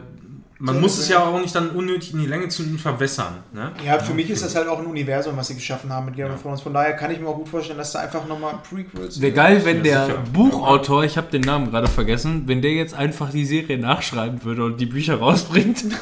man 0.60 0.76
So, 0.76 0.82
muss 0.82 0.98
es 0.98 1.10
ja. 1.10 1.20
ja 1.20 1.26
auch 1.26 1.40
nicht 1.40 1.54
dann 1.54 1.70
unnötig 1.72 2.14
in 2.14 2.20
die 2.20 2.26
Länge 2.28 2.48
zu 2.48 2.64
verwässern. 2.78 3.36
Ne? 3.54 3.72
Ja, 3.86 4.00
für 4.00 4.14
mich 4.14 4.30
ist 4.30 4.44
das 4.44 4.56
halt 4.56 4.68
auch 4.68 4.80
ein 4.80 4.86
Universum, 4.86 5.36
was 5.36 5.48
sie 5.48 5.56
geschaffen 5.56 5.92
haben 5.92 6.06
mit 6.06 6.16
Game 6.16 6.32
of 6.32 6.42
Thrones. 6.42 6.62
Von 6.62 6.74
daher 6.74 6.94
kann 6.94 7.12
ich 7.12 7.20
mir 7.20 7.28
auch 7.28 7.36
gut 7.36 7.50
vorstellen, 7.50 7.78
dass 7.78 7.92
da 7.92 8.00
einfach 8.00 8.26
nochmal 8.28 8.56
Prequels. 8.70 9.20
Wäre 9.20 9.34
geil, 9.34 9.62
wenn 9.66 9.78
Ja, 9.78 9.84
der 9.84 10.06
sicher. 10.06 10.18
Buchautor, 10.34 11.04
ich 11.04 11.18
habe 11.18 11.28
den 11.32 11.42
Namen 11.42 11.72
gerade 11.72 11.88
vergessen, 11.88 12.44
wenn 12.48 12.62
der 12.62 12.72
jetzt 12.72 12.94
einfach 12.94 13.32
die 13.32 13.46
Serie 13.46 13.78
nachschreiben 13.78 14.44
würde 14.44 14.64
und 14.66 14.78
die 14.80 14.86
Bücher 14.86 15.16
rausbringt. 15.20 15.86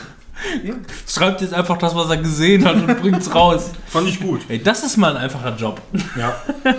Ja. 0.64 0.74
Schreibt 1.08 1.42
jetzt 1.42 1.54
einfach 1.54 1.78
das, 1.78 1.96
was 1.96 2.10
er 2.10 2.18
gesehen 2.18 2.66
hat 2.66 2.76
und 2.76 3.00
bringt's 3.02 3.34
raus. 3.34 3.70
Fand 3.88 4.10
ich 4.10 4.20
gut. 4.20 4.42
Ey, 4.50 4.62
das 4.62 4.84
ist 4.84 4.98
mal 4.98 5.16
ein 5.16 5.24
einfacher 5.24 5.56
Job. 5.56 5.80
Ja. 6.18 6.36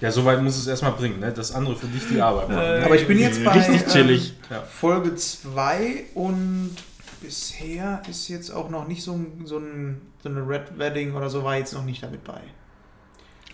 ja, 0.00 0.10
soweit 0.10 0.42
muss 0.42 0.56
es 0.56 0.66
erstmal 0.66 0.92
bringen, 0.92 1.20
ne? 1.20 1.32
Das 1.32 1.52
andere 1.52 1.76
für 1.76 1.86
dich 1.86 2.06
die 2.08 2.20
Arbeit 2.20 2.48
machen. 2.48 2.84
Aber 2.84 2.94
ich 2.94 3.06
bin 3.06 3.18
jetzt 3.18 3.44
bei 3.44 3.52
Richtig 3.52 3.86
chillig. 3.86 4.34
Ähm, 4.50 4.58
Folge 4.68 5.14
2 5.14 6.04
und 6.14 6.76
bisher 7.20 8.02
ist 8.08 8.28
jetzt 8.28 8.50
auch 8.50 8.70
noch 8.70 8.88
nicht 8.88 9.02
so, 9.02 9.12
ein, 9.12 9.42
so, 9.44 9.58
ein, 9.58 10.00
so 10.22 10.28
eine 10.28 10.46
Red 10.46 10.78
Wedding 10.78 11.14
oder 11.14 11.28
so 11.28 11.44
war 11.44 11.56
jetzt 11.56 11.74
noch 11.74 11.84
nicht 11.84 12.02
damit 12.02 12.24
bei. 12.24 12.40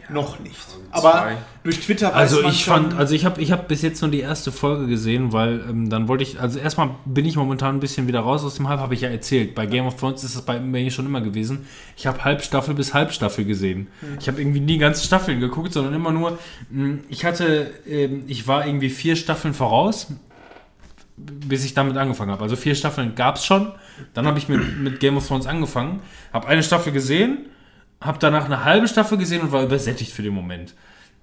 Noch 0.08 0.38
nicht. 0.38 0.56
Aber 0.90 1.12
zwei. 1.12 1.36
durch 1.64 1.80
Twitter 1.80 2.08
weiß 2.08 2.14
Also 2.14 2.42
man 2.42 2.50
ich 2.50 2.64
schon, 2.64 2.74
fand, 2.74 2.94
also 2.98 3.14
ich 3.14 3.24
habe 3.24 3.40
ich 3.40 3.52
hab 3.52 3.68
bis 3.68 3.82
jetzt 3.82 4.00
nur 4.02 4.10
die 4.10 4.20
erste 4.20 4.52
Folge 4.52 4.86
gesehen, 4.86 5.32
weil 5.32 5.64
ähm, 5.68 5.90
dann 5.90 6.08
wollte 6.08 6.22
ich, 6.22 6.40
also 6.40 6.58
erstmal 6.58 6.90
bin 7.04 7.24
ich 7.24 7.36
momentan 7.36 7.76
ein 7.76 7.80
bisschen 7.80 8.06
wieder 8.06 8.20
raus 8.20 8.44
aus 8.44 8.56
dem 8.56 8.68
Hype, 8.68 8.80
habe 8.80 8.94
ich 8.94 9.00
ja 9.00 9.08
erzählt. 9.08 9.54
Bei 9.54 9.66
Game 9.66 9.86
of 9.86 9.96
Thrones 9.96 10.24
ist 10.24 10.36
das 10.36 10.42
bei 10.42 10.60
mir 10.60 10.90
schon 10.90 11.06
immer 11.06 11.20
gewesen. 11.20 11.66
Ich 11.96 12.06
habe 12.06 12.24
Halbstaffel 12.24 12.74
bis 12.74 12.94
Halbstaffel 12.94 13.44
gesehen. 13.44 13.88
Ich 14.20 14.28
habe 14.28 14.40
irgendwie 14.40 14.60
nie 14.60 14.78
ganze 14.78 15.04
Staffeln 15.04 15.40
geguckt, 15.40 15.72
sondern 15.72 15.94
immer 15.94 16.12
nur, 16.12 16.38
mh, 16.70 16.98
ich 17.08 17.24
hatte, 17.24 17.70
ähm, 17.88 18.24
ich 18.26 18.46
war 18.46 18.66
irgendwie 18.66 18.90
vier 18.90 19.16
Staffeln 19.16 19.54
voraus, 19.54 20.08
bis 21.16 21.64
ich 21.64 21.74
damit 21.74 21.96
angefangen 21.96 22.30
habe. 22.30 22.42
Also 22.42 22.56
vier 22.56 22.74
Staffeln 22.74 23.14
gab 23.14 23.36
es 23.36 23.44
schon. 23.44 23.72
Dann 24.14 24.26
habe 24.26 24.38
ich 24.38 24.48
mit, 24.48 24.78
mit 24.78 25.00
Game 25.00 25.16
of 25.16 25.26
Thrones 25.26 25.46
angefangen, 25.46 26.00
habe 26.32 26.46
eine 26.48 26.62
Staffel 26.62 26.92
gesehen, 26.92 27.46
habe 28.00 28.18
danach 28.20 28.44
eine 28.46 28.64
halbe 28.64 28.88
Staffel 28.88 29.18
gesehen 29.18 29.42
und 29.42 29.52
war 29.52 29.62
übersättigt 29.62 30.12
für 30.12 30.22
den 30.22 30.34
Moment. 30.34 30.74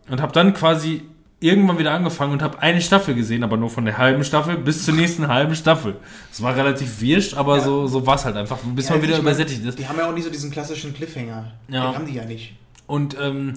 Und 0.09 0.21
habe 0.21 0.31
dann 0.33 0.53
quasi 0.53 1.03
irgendwann 1.39 1.77
wieder 1.77 1.91
angefangen 1.91 2.31
und 2.33 2.41
habe 2.41 2.59
eine 2.59 2.79
Staffel 2.81 3.15
gesehen, 3.15 3.43
aber 3.43 3.57
nur 3.57 3.69
von 3.69 3.83
der 3.83 3.97
halben 3.97 4.23
Staffel 4.23 4.57
bis 4.57 4.85
zur 4.85 4.93
nächsten 4.93 5.27
halben 5.27 5.55
Staffel. 5.55 5.97
Es 6.31 6.41
war 6.41 6.55
relativ 6.55 7.01
wirsch, 7.01 7.33
aber 7.35 7.57
Ja. 7.57 7.63
so, 7.63 7.87
so 7.87 8.05
war 8.07 8.15
es 8.15 8.23
halt 8.23 8.37
einfach, 8.37 8.57
bis 8.63 8.87
Ja, 8.87 8.95
man 8.95 9.03
wieder 9.03 9.17
übersättigt 9.17 9.63
ist. 9.65 9.77
Die 9.77 9.87
haben 9.87 9.97
ja 9.97 10.07
auch 10.09 10.13
nicht 10.13 10.23
so 10.23 10.29
diesen 10.29 10.51
klassischen 10.51 10.93
Cliffhanger. 10.93 11.51
Ja. 11.67 11.87
Den 11.91 11.95
haben 11.95 12.07
die 12.07 12.13
ja 12.13 12.23
nicht. 12.25 12.53
Und 12.87 13.17
ähm, 13.21 13.55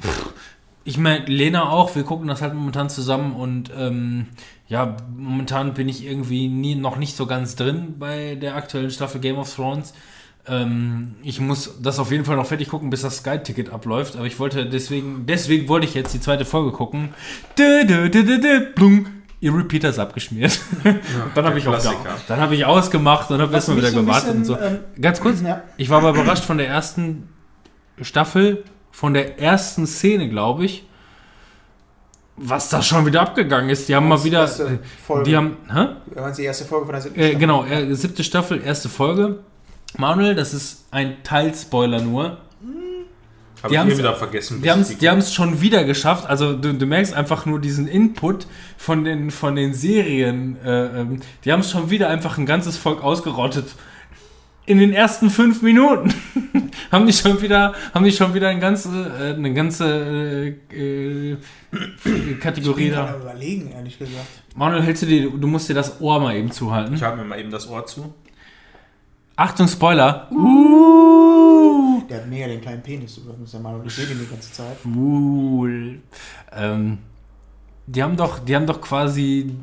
pff, 0.00 0.32
ich 0.84 0.96
meine, 0.98 1.26
Lena 1.26 1.68
auch, 1.68 1.94
wir 1.94 2.02
gucken 2.02 2.28
das 2.28 2.40
halt 2.42 2.54
momentan 2.54 2.88
zusammen 2.88 3.34
und 3.34 3.70
ähm, 3.76 4.26
ja, 4.68 4.96
momentan 5.14 5.74
bin 5.74 5.88
ich 5.90 6.04
irgendwie 6.06 6.48
nie, 6.48 6.74
noch 6.76 6.96
nicht 6.96 7.14
so 7.14 7.26
ganz 7.26 7.56
drin 7.56 7.96
bei 7.98 8.36
der 8.36 8.56
aktuellen 8.56 8.90
Staffel 8.90 9.20
Game 9.20 9.36
of 9.36 9.54
Thrones. 9.54 9.92
Ähm, 10.46 11.14
ich 11.22 11.38
muss 11.40 11.78
das 11.80 11.98
auf 12.00 12.10
jeden 12.10 12.24
Fall 12.24 12.36
noch 12.36 12.46
fertig 12.46 12.68
gucken, 12.68 12.90
bis 12.90 13.02
das 13.02 13.18
Sky-Ticket 13.18 13.70
abläuft, 13.72 14.16
aber 14.16 14.26
ich 14.26 14.38
wollte 14.40 14.66
deswegen, 14.66 15.24
deswegen 15.26 15.68
wollte 15.68 15.86
ich 15.86 15.94
jetzt 15.94 16.12
die 16.14 16.20
zweite 16.20 16.44
Folge 16.44 16.72
gucken. 16.72 17.14
Dö, 17.56 17.84
dö, 17.86 18.08
dö, 18.08 18.24
dö, 18.24 18.40
dö, 18.40 18.60
blung. 18.74 19.06
Ihr 19.40 19.54
Repeater 19.56 19.88
ist 19.88 19.98
abgeschmiert. 19.98 20.58
dann 21.34 21.44
habe 21.44 21.58
ich, 21.58 21.66
auch 21.66 21.76
dann 22.28 22.40
hab 22.40 22.52
ich 22.52 22.64
ausgemacht 22.64 23.30
und 23.30 23.40
habe 23.40 23.52
erstmal 23.54 23.76
wieder 23.76 23.90
so 23.90 24.00
gewartet 24.00 24.38
bisschen, 24.38 24.38
und 24.38 24.44
so. 24.44 24.56
ähm, 24.58 24.78
Ganz 25.00 25.20
kurz, 25.20 25.40
Ja. 25.42 25.62
ich 25.76 25.90
war 25.90 25.98
aber 25.98 26.10
überrascht 26.10 26.44
von 26.44 26.58
der 26.58 26.68
ersten 26.68 27.28
Staffel, 28.00 28.64
von 28.92 29.14
der 29.14 29.40
ersten 29.40 29.86
Szene, 29.86 30.28
glaube 30.28 30.64
ich, 30.64 30.86
was 32.36 32.68
da 32.68 32.82
schon 32.82 33.04
wieder 33.06 33.20
abgegangen 33.20 33.68
ist. 33.70 33.88
Die 33.88 33.94
haben 33.94 34.08
mal 34.08 34.22
wieder. 34.24 34.48
Folge. 35.06 35.24
Die 35.30 35.36
haben. 35.36 35.56
Hä? 35.72 35.86
Ja, 36.16 36.30
die 36.30 36.44
erste 36.44 36.64
Folge 36.64 36.86
von 36.86 36.92
der 36.94 37.02
siebten 37.02 37.18
Äh, 37.20 37.22
Staffel? 37.24 37.38
genau, 37.40 37.64
äh, 37.64 37.94
siebte 37.94 38.24
Staffel, 38.24 38.62
erste 38.64 38.88
Folge. 38.88 39.40
Manuel, 39.98 40.34
das 40.34 40.54
ist 40.54 40.86
ein 40.90 41.22
Teilspoiler 41.22 42.00
nur. 42.00 42.38
Habe 43.62 43.74
die 43.74 43.92
eh 43.92 43.98
wieder 43.98 44.14
vergessen. 44.16 44.60
Die 44.60 44.70
haben 44.70 45.18
es 45.18 45.32
schon 45.32 45.60
wieder 45.60 45.84
geschafft. 45.84 46.28
Also 46.28 46.56
du, 46.56 46.74
du 46.74 46.86
merkst 46.86 47.14
einfach 47.14 47.46
nur 47.46 47.60
diesen 47.60 47.86
Input 47.86 48.46
von 48.76 49.04
den, 49.04 49.30
von 49.30 49.54
den 49.54 49.72
Serien. 49.72 50.56
Äh, 50.64 51.00
ähm, 51.00 51.20
die 51.44 51.52
haben 51.52 51.60
es 51.60 51.70
schon 51.70 51.88
wieder 51.90 52.08
einfach 52.08 52.38
ein 52.38 52.46
ganzes 52.46 52.76
Volk 52.76 53.04
ausgerottet. 53.04 53.66
in 54.66 54.78
den 54.78 54.92
ersten 54.92 55.30
fünf 55.30 55.62
Minuten 55.62 56.12
haben 56.90 57.06
die 57.06 57.12
schon 57.12 57.40
wieder, 57.40 57.74
haben 57.94 58.04
die 58.04 58.12
schon 58.12 58.34
wieder 58.34 58.48
eine 58.48 58.60
ganze, 58.60 58.88
äh, 58.88 59.34
eine 59.34 59.54
ganze 59.54 60.56
äh, 60.72 61.32
äh, 61.32 61.36
Kategorie 62.40 62.88
Ich 62.88 62.94
bin 62.94 62.98
da. 62.98 63.16
überlegen, 63.16 63.70
ehrlich 63.70 63.96
gesagt. 63.96 64.26
Manuel, 64.56 64.82
hältst 64.82 65.02
du 65.02 65.06
dir, 65.06 65.30
du 65.30 65.46
musst 65.46 65.68
dir 65.68 65.74
das 65.74 66.00
Ohr 66.00 66.18
mal 66.18 66.34
eben 66.34 66.50
zuhalten. 66.50 66.94
Ich 66.94 67.02
halte 67.02 67.18
mir 67.18 67.24
mal 67.24 67.38
eben 67.38 67.50
das 67.50 67.68
Ohr 67.68 67.86
zu. 67.86 68.12
Achtung, 69.36 69.66
Spoiler. 69.68 70.28
Uh, 70.30 72.02
Der 72.08 72.18
hat 72.18 72.28
mega 72.28 72.46
den 72.46 72.60
kleinen 72.60 72.82
Penis 72.82 73.16
übrigens, 73.16 73.50
der 73.50 73.60
Mann, 73.60 73.76
und 73.80 73.86
ich 73.86 73.94
sehe 73.94 74.06
den 74.06 74.18
die 74.18 74.26
ganze 74.26 74.52
Zeit. 74.52 74.76
cool. 74.84 76.00
Ähm, 76.52 76.98
die 77.86 78.02
haben 78.02 78.16
doch, 78.16 78.38
die 78.40 78.54
haben 78.54 78.66
doch 78.66 78.80
quasi 78.80 79.54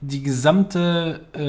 die 0.00 0.22
gesamte 0.22 1.20
äh, 1.34 1.40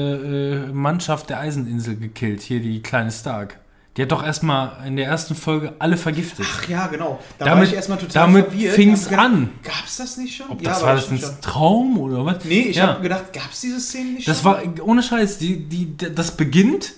äh, 0.68 0.72
Mannschaft 0.72 1.28
der 1.30 1.40
Eiseninsel 1.40 1.96
gekillt. 1.96 2.42
Hier 2.42 2.60
die 2.60 2.80
kleine 2.82 3.10
Stark. 3.10 3.58
Die 3.96 4.02
hat 4.02 4.10
doch 4.12 4.24
erstmal 4.24 4.72
in 4.86 4.96
der 4.96 5.06
ersten 5.06 5.34
Folge 5.36 5.74
alle 5.78 5.96
vergiftet. 5.96 6.46
Ach 6.48 6.68
ja, 6.68 6.86
genau. 6.88 7.20
Da 7.38 7.44
war 7.46 7.52
damit 7.54 7.68
ich 7.68 7.74
erstmal 7.74 7.98
total 7.98 8.12
damit 8.26 8.52
fing 8.52 8.92
es 8.92 9.06
an. 9.12 9.50
Gab's 9.62 9.98
das 9.98 10.16
nicht 10.16 10.34
schon? 10.36 10.50
Ob 10.50 10.62
Ja, 10.62 10.70
das 10.70 10.82
war 10.82 10.94
das 10.94 11.10
ein 11.10 11.18
schon. 11.18 11.40
Traum 11.40 11.98
oder 11.98 12.24
was? 12.24 12.44
Nee, 12.44 12.60
ich 12.70 12.76
Ja. 12.76 12.88
habe 12.88 13.02
gedacht, 13.02 13.32
gab's 13.32 13.60
diese 13.60 13.78
Szene 13.80 14.12
nicht 14.12 14.26
Das 14.26 14.42
schon? 14.42 14.52
war 14.52 14.62
ohne 14.84 15.00
Scheiß, 15.02 15.38
die, 15.38 15.64
die, 15.68 15.96
das 15.96 16.36
beginnt 16.36 16.92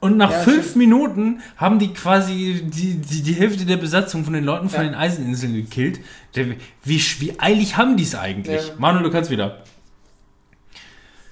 und 0.00 0.16
nach 0.16 0.30
Ja, 0.30 0.38
fünf. 0.40 0.76
Minuten 0.76 1.40
haben 1.56 1.78
die 1.78 1.92
quasi 1.92 2.62
die, 2.64 2.94
die, 2.94 3.22
die 3.22 3.32
Hälfte 3.34 3.64
der 3.66 3.76
Besatzung 3.78 4.24
von 4.24 4.32
den 4.32 4.44
Leuten 4.44 4.68
von 4.68 4.80
Ja. 4.84 4.90
den 4.90 4.94
Eiseninseln 4.94 5.54
gekillt. 5.54 6.00
Wie, 6.34 7.00
wie 7.18 7.32
eilig 7.38 7.76
haben 7.76 7.96
die 7.96 8.04
es 8.04 8.14
eigentlich? 8.14 8.68
Ja. 8.68 8.74
Manuel, 8.78 9.04
du 9.04 9.10
kannst 9.10 9.30
wieder. 9.30 9.62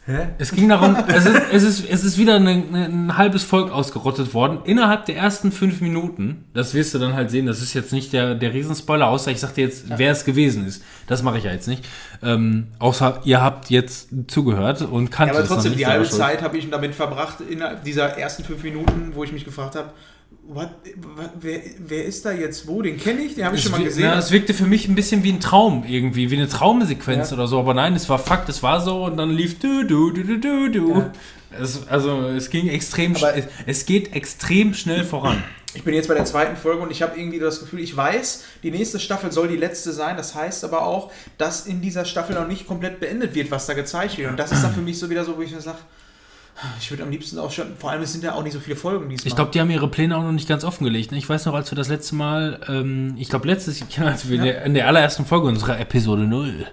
Hä? 0.08 0.28
Es 0.38 0.52
ging 0.52 0.68
darum, 0.68 0.96
es 1.08 1.26
ist, 1.26 1.42
es 1.52 1.62
ist, 1.64 1.90
es 1.90 2.04
ist 2.04 2.16
wieder 2.16 2.36
eine, 2.36 2.50
ein 2.52 3.16
halbes 3.16 3.42
Volk 3.42 3.72
ausgerottet 3.72 4.34
worden. 4.34 4.60
Innerhalb 4.64 5.04
der 5.06 5.16
ersten 5.16 5.50
fünf 5.50 5.80
Minuten, 5.80 6.44
das 6.54 6.74
wirst 6.74 6.94
du 6.94 7.00
dann 7.00 7.14
halt 7.14 7.28
sehen, 7.30 7.46
das 7.46 7.60
ist 7.60 7.74
jetzt 7.74 7.92
nicht 7.92 8.12
der, 8.12 8.36
der 8.36 8.54
Riesenspoiler, 8.54 9.08
außer 9.08 9.32
ich 9.32 9.40
sag 9.40 9.54
dir 9.54 9.64
jetzt, 9.64 9.86
wer 9.98 10.12
es 10.12 10.24
gewesen 10.24 10.64
ist. 10.64 10.84
Das 11.08 11.24
mache 11.24 11.38
ich 11.38 11.44
ja 11.44 11.50
jetzt 11.50 11.66
nicht. 11.66 11.84
Ähm, 12.22 12.68
außer 12.78 13.20
ihr 13.24 13.42
habt 13.42 13.68
jetzt 13.68 14.10
zugehört 14.28 14.82
und 14.82 15.10
Ja, 15.10 15.10
kanntet 15.10 15.36
aber 15.36 15.44
es 15.44 15.50
noch 15.50 15.56
trotzdem, 15.56 15.76
die 15.76 15.86
halbe. 15.86 16.08
Zeit 16.08 16.40
habe 16.40 16.56
ich 16.56 16.70
damit 16.70 16.94
verbracht, 16.94 17.38
innerhalb 17.40 17.82
dieser 17.82 18.16
ersten 18.16 18.44
fünf 18.44 18.62
Minuten, 18.62 19.10
wo 19.14 19.24
ich 19.24 19.32
mich 19.32 19.44
gefragt 19.44 19.74
habe, 19.74 19.90
what, 20.48 20.70
what, 21.16 21.30
wer, 21.40 21.60
wer 21.78 22.04
ist 22.04 22.24
da 22.24 22.32
jetzt 22.32 22.66
wo? 22.66 22.82
Den 22.82 22.98
kenne 22.98 23.22
ich, 23.22 23.34
den 23.34 23.44
habe 23.44 23.56
ich 23.56 23.64
Es, 23.64 23.70
schon 23.70 23.78
mal 23.78 23.84
gesehen. 23.84 24.04
na, 24.08 24.18
es 24.18 24.30
wirkte 24.30 24.54
für 24.54 24.66
mich 24.66 24.88
ein 24.88 24.94
bisschen 24.94 25.22
wie 25.24 25.32
ein 25.32 25.40
Traum 25.40 25.84
irgendwie, 25.86 26.30
wie 26.30 26.36
eine 26.36 26.48
Traumsequenz 26.48 27.30
Ja. 27.30 27.36
oder 27.36 27.46
so, 27.48 27.58
aber 27.58 27.74
nein, 27.74 27.94
es 27.94 28.08
war 28.08 28.18
Fakt, 28.18 28.48
es 28.48 28.62
war 28.62 28.80
so 28.80 29.04
und 29.04 29.16
dann 29.16 29.30
lief 29.30 29.58
du, 29.58 29.84
du, 29.84 30.10
du, 30.10 30.22
du, 30.24 30.38
du, 30.40 30.68
du. 30.70 30.90
Ja. 30.98 31.12
Es, 31.60 31.86
also 31.88 32.22
es 32.28 32.50
ging 32.50 32.68
extrem, 32.68 33.16
Aber- 33.16 33.34
es, 33.36 33.46
es 33.66 33.86
geht 33.86 34.14
extrem 34.14 34.74
schnell 34.74 35.04
voran. 35.04 35.42
Ich 35.74 35.82
bin 35.84 35.92
jetzt 35.94 36.08
bei 36.08 36.14
der 36.14 36.24
zweiten 36.24 36.56
Folge 36.56 36.80
und 36.82 36.90
ich 36.90 37.02
habe 37.02 37.18
irgendwie 37.18 37.38
das 37.38 37.60
Gefühl, 37.60 37.80
ich 37.80 37.94
weiß, 37.94 38.44
die 38.62 38.70
nächste 38.70 38.98
Staffel 38.98 39.30
soll 39.30 39.48
die 39.48 39.56
letzte 39.56 39.92
sein. 39.92 40.16
Das 40.16 40.34
heißt 40.34 40.64
aber 40.64 40.86
auch, 40.86 41.12
dass 41.36 41.66
in 41.66 41.82
dieser 41.82 42.06
Staffel 42.06 42.34
noch 42.34 42.48
nicht 42.48 42.66
komplett 42.66 42.98
beendet 42.98 43.34
wird, 43.34 43.50
was 43.50 43.66
da 43.66 43.74
gezeigt 43.74 44.16
wird. 44.16 44.30
Und 44.30 44.38
das 44.38 44.52
ist 44.52 44.62
dann 44.64 44.72
für 44.72 44.80
mich 44.80 44.98
so 44.98 45.10
wieder 45.10 45.24
so, 45.24 45.36
wo 45.36 45.42
ich 45.42 45.52
mir 45.52 45.60
sage, 45.60 45.76
ich 46.80 46.90
würde 46.90 47.02
am 47.02 47.10
liebsten 47.10 47.38
auch 47.38 47.50
schon, 47.50 47.76
vor 47.76 47.90
allem 47.90 48.02
es 48.02 48.12
sind 48.12 48.24
ja 48.24 48.34
auch 48.34 48.42
nicht 48.42 48.54
so 48.54 48.60
viele 48.60 48.76
Folgen 48.76 49.08
diesmal. 49.10 49.28
Ich 49.28 49.34
glaube, 49.34 49.50
die 49.50 49.60
haben 49.60 49.70
ihre 49.70 49.88
Pläne 49.88 50.16
auch 50.16 50.22
noch 50.22 50.32
nicht 50.32 50.48
ganz 50.48 50.64
offengelegt. 50.64 51.12
Ne? 51.12 51.18
Ich 51.18 51.28
weiß 51.28 51.44
noch, 51.46 51.54
als 51.54 51.70
wir 51.70 51.76
das 51.76 51.88
letzte 51.88 52.14
Mal, 52.14 52.60
ähm, 52.68 53.14
ich 53.18 53.28
glaube 53.28 53.46
letztes 53.46 53.80
Jahr, 53.94 54.06
als 54.12 54.28
wir 54.28 54.36
in, 54.36 54.44
der, 54.44 54.64
in 54.64 54.74
der 54.74 54.86
allerersten 54.86 55.26
Folge 55.26 55.48
unserer 55.48 55.78
Episode 55.78 56.22
0, 56.22 56.66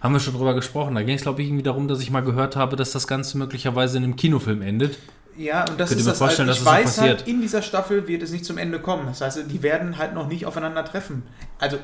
haben 0.00 0.12
wir 0.12 0.20
schon 0.20 0.34
drüber 0.34 0.54
gesprochen. 0.54 0.94
Da 0.94 1.02
ging 1.02 1.16
es, 1.16 1.22
glaube 1.22 1.40
ich, 1.40 1.48
irgendwie 1.48 1.62
darum, 1.62 1.88
dass 1.88 2.00
ich 2.00 2.10
mal 2.10 2.20
gehört 2.20 2.56
habe, 2.56 2.76
dass 2.76 2.92
das 2.92 3.06
Ganze 3.06 3.38
möglicherweise 3.38 3.96
in 3.96 4.04
einem 4.04 4.16
Kinofilm 4.16 4.60
endet. 4.60 4.98
Ja, 5.36 5.64
und 5.68 5.80
das 5.80 5.88
Könnt 5.88 6.00
ist 6.00 6.06
das 6.06 6.20
halt, 6.20 6.32
ich 6.32 6.36
dass 6.38 6.46
das 6.46 6.58
so 6.58 6.66
weiß 6.66 7.00
halt, 7.00 7.26
in 7.26 7.40
dieser 7.40 7.62
Staffel 7.62 8.06
wird 8.08 8.22
es 8.22 8.30
nicht 8.30 8.44
zum 8.44 8.58
Ende 8.58 8.78
kommen. 8.78 9.06
Das 9.06 9.22
heißt, 9.22 9.44
die 9.50 9.62
werden 9.62 9.96
halt 9.96 10.12
noch 10.12 10.28
nicht 10.28 10.44
aufeinander 10.44 10.84
treffen. 10.84 11.22
Also 11.58 11.78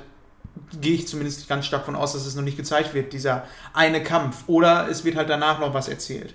gehe 0.81 0.95
ich 0.95 1.09
zumindest 1.09 1.49
ganz 1.49 1.65
stark 1.65 1.87
von 1.87 1.97
aus, 1.97 2.13
dass 2.13 2.27
es 2.27 2.35
noch 2.35 2.43
nicht 2.43 2.57
gezeigt 2.57 2.93
wird, 2.93 3.15
dieser 3.15 3.45
eine 3.73 4.03
Kampf. 4.03 4.45
Oder 4.47 4.89
es 4.91 5.05
wird 5.05 5.17
halt 5.17 5.31
danach 5.31 5.59
noch 5.59 5.73
was 5.73 5.89
erzählt. 5.89 6.35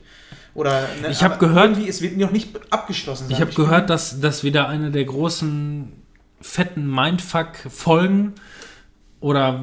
Oder 0.53 0.81
ne, 1.01 1.09
Ich 1.09 1.23
hab 1.23 1.33
aber 1.33 1.47
gehört- 1.47 1.77
es 1.77 2.01
wird 2.01 2.17
noch 2.17 2.31
nicht 2.31 2.49
abgeschlossen 2.71 3.25
sein. 3.27 3.35
Ich 3.35 3.41
habe 3.41 3.53
gehört, 3.53 3.89
dass 3.89 4.19
das 4.19 4.43
wieder 4.43 4.67
eine 4.67 4.91
der 4.91 5.05
großen 5.05 5.91
fetten 6.41 6.89
Mindfuck-Folgen 6.89 8.33
oder 9.19 9.59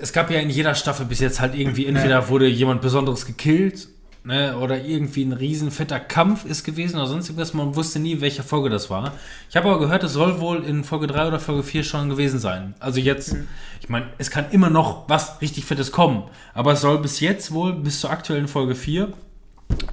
es 0.00 0.12
gab 0.12 0.30
ja 0.30 0.40
in 0.40 0.50
jeder 0.50 0.74
Staffel 0.74 1.06
bis 1.06 1.20
jetzt 1.20 1.40
halt 1.40 1.54
irgendwie 1.54 1.86
entweder 1.86 2.28
wurde 2.28 2.46
jemand 2.48 2.80
Besonderes 2.82 3.26
gekillt 3.26 3.88
ne, 4.24 4.56
oder 4.56 4.82
irgendwie 4.84 5.22
ein 5.24 5.32
riesen 5.32 5.70
fetter 5.70 6.00
Kampf 6.00 6.44
ist 6.44 6.64
gewesen 6.64 6.96
oder 6.96 7.06
sonst 7.06 7.28
irgendwas. 7.28 7.54
Man 7.54 7.74
wusste 7.76 7.98
nie, 7.98 8.12
in 8.12 8.20
welcher 8.20 8.42
Folge 8.42 8.70
das 8.70 8.90
war. 8.90 9.12
Ich 9.48 9.56
habe 9.56 9.68
aber 9.68 9.78
gehört, 9.78 10.02
es 10.04 10.12
soll 10.12 10.40
wohl 10.40 10.64
in 10.64 10.84
Folge 10.84 11.06
3 11.06 11.28
oder 11.28 11.38
Folge 11.40 11.62
4 11.62 11.84
schon 11.84 12.08
gewesen 12.08 12.38
sein. 12.40 12.74
Also 12.80 12.98
jetzt, 13.00 13.36
ich 13.80 13.88
meine, 13.88 14.06
es 14.18 14.30
kann 14.30 14.46
immer 14.50 14.70
noch 14.70 15.08
was 15.08 15.40
richtig 15.40 15.64
Fettes 15.64 15.92
kommen, 15.92 16.24
aber 16.54 16.72
es 16.72 16.80
soll 16.80 16.98
bis 16.98 17.20
jetzt 17.20 17.52
wohl, 17.52 17.72
bis 17.74 18.00
zur 18.00 18.10
aktuellen 18.10 18.48
Folge 18.48 18.74
4, 18.74 19.12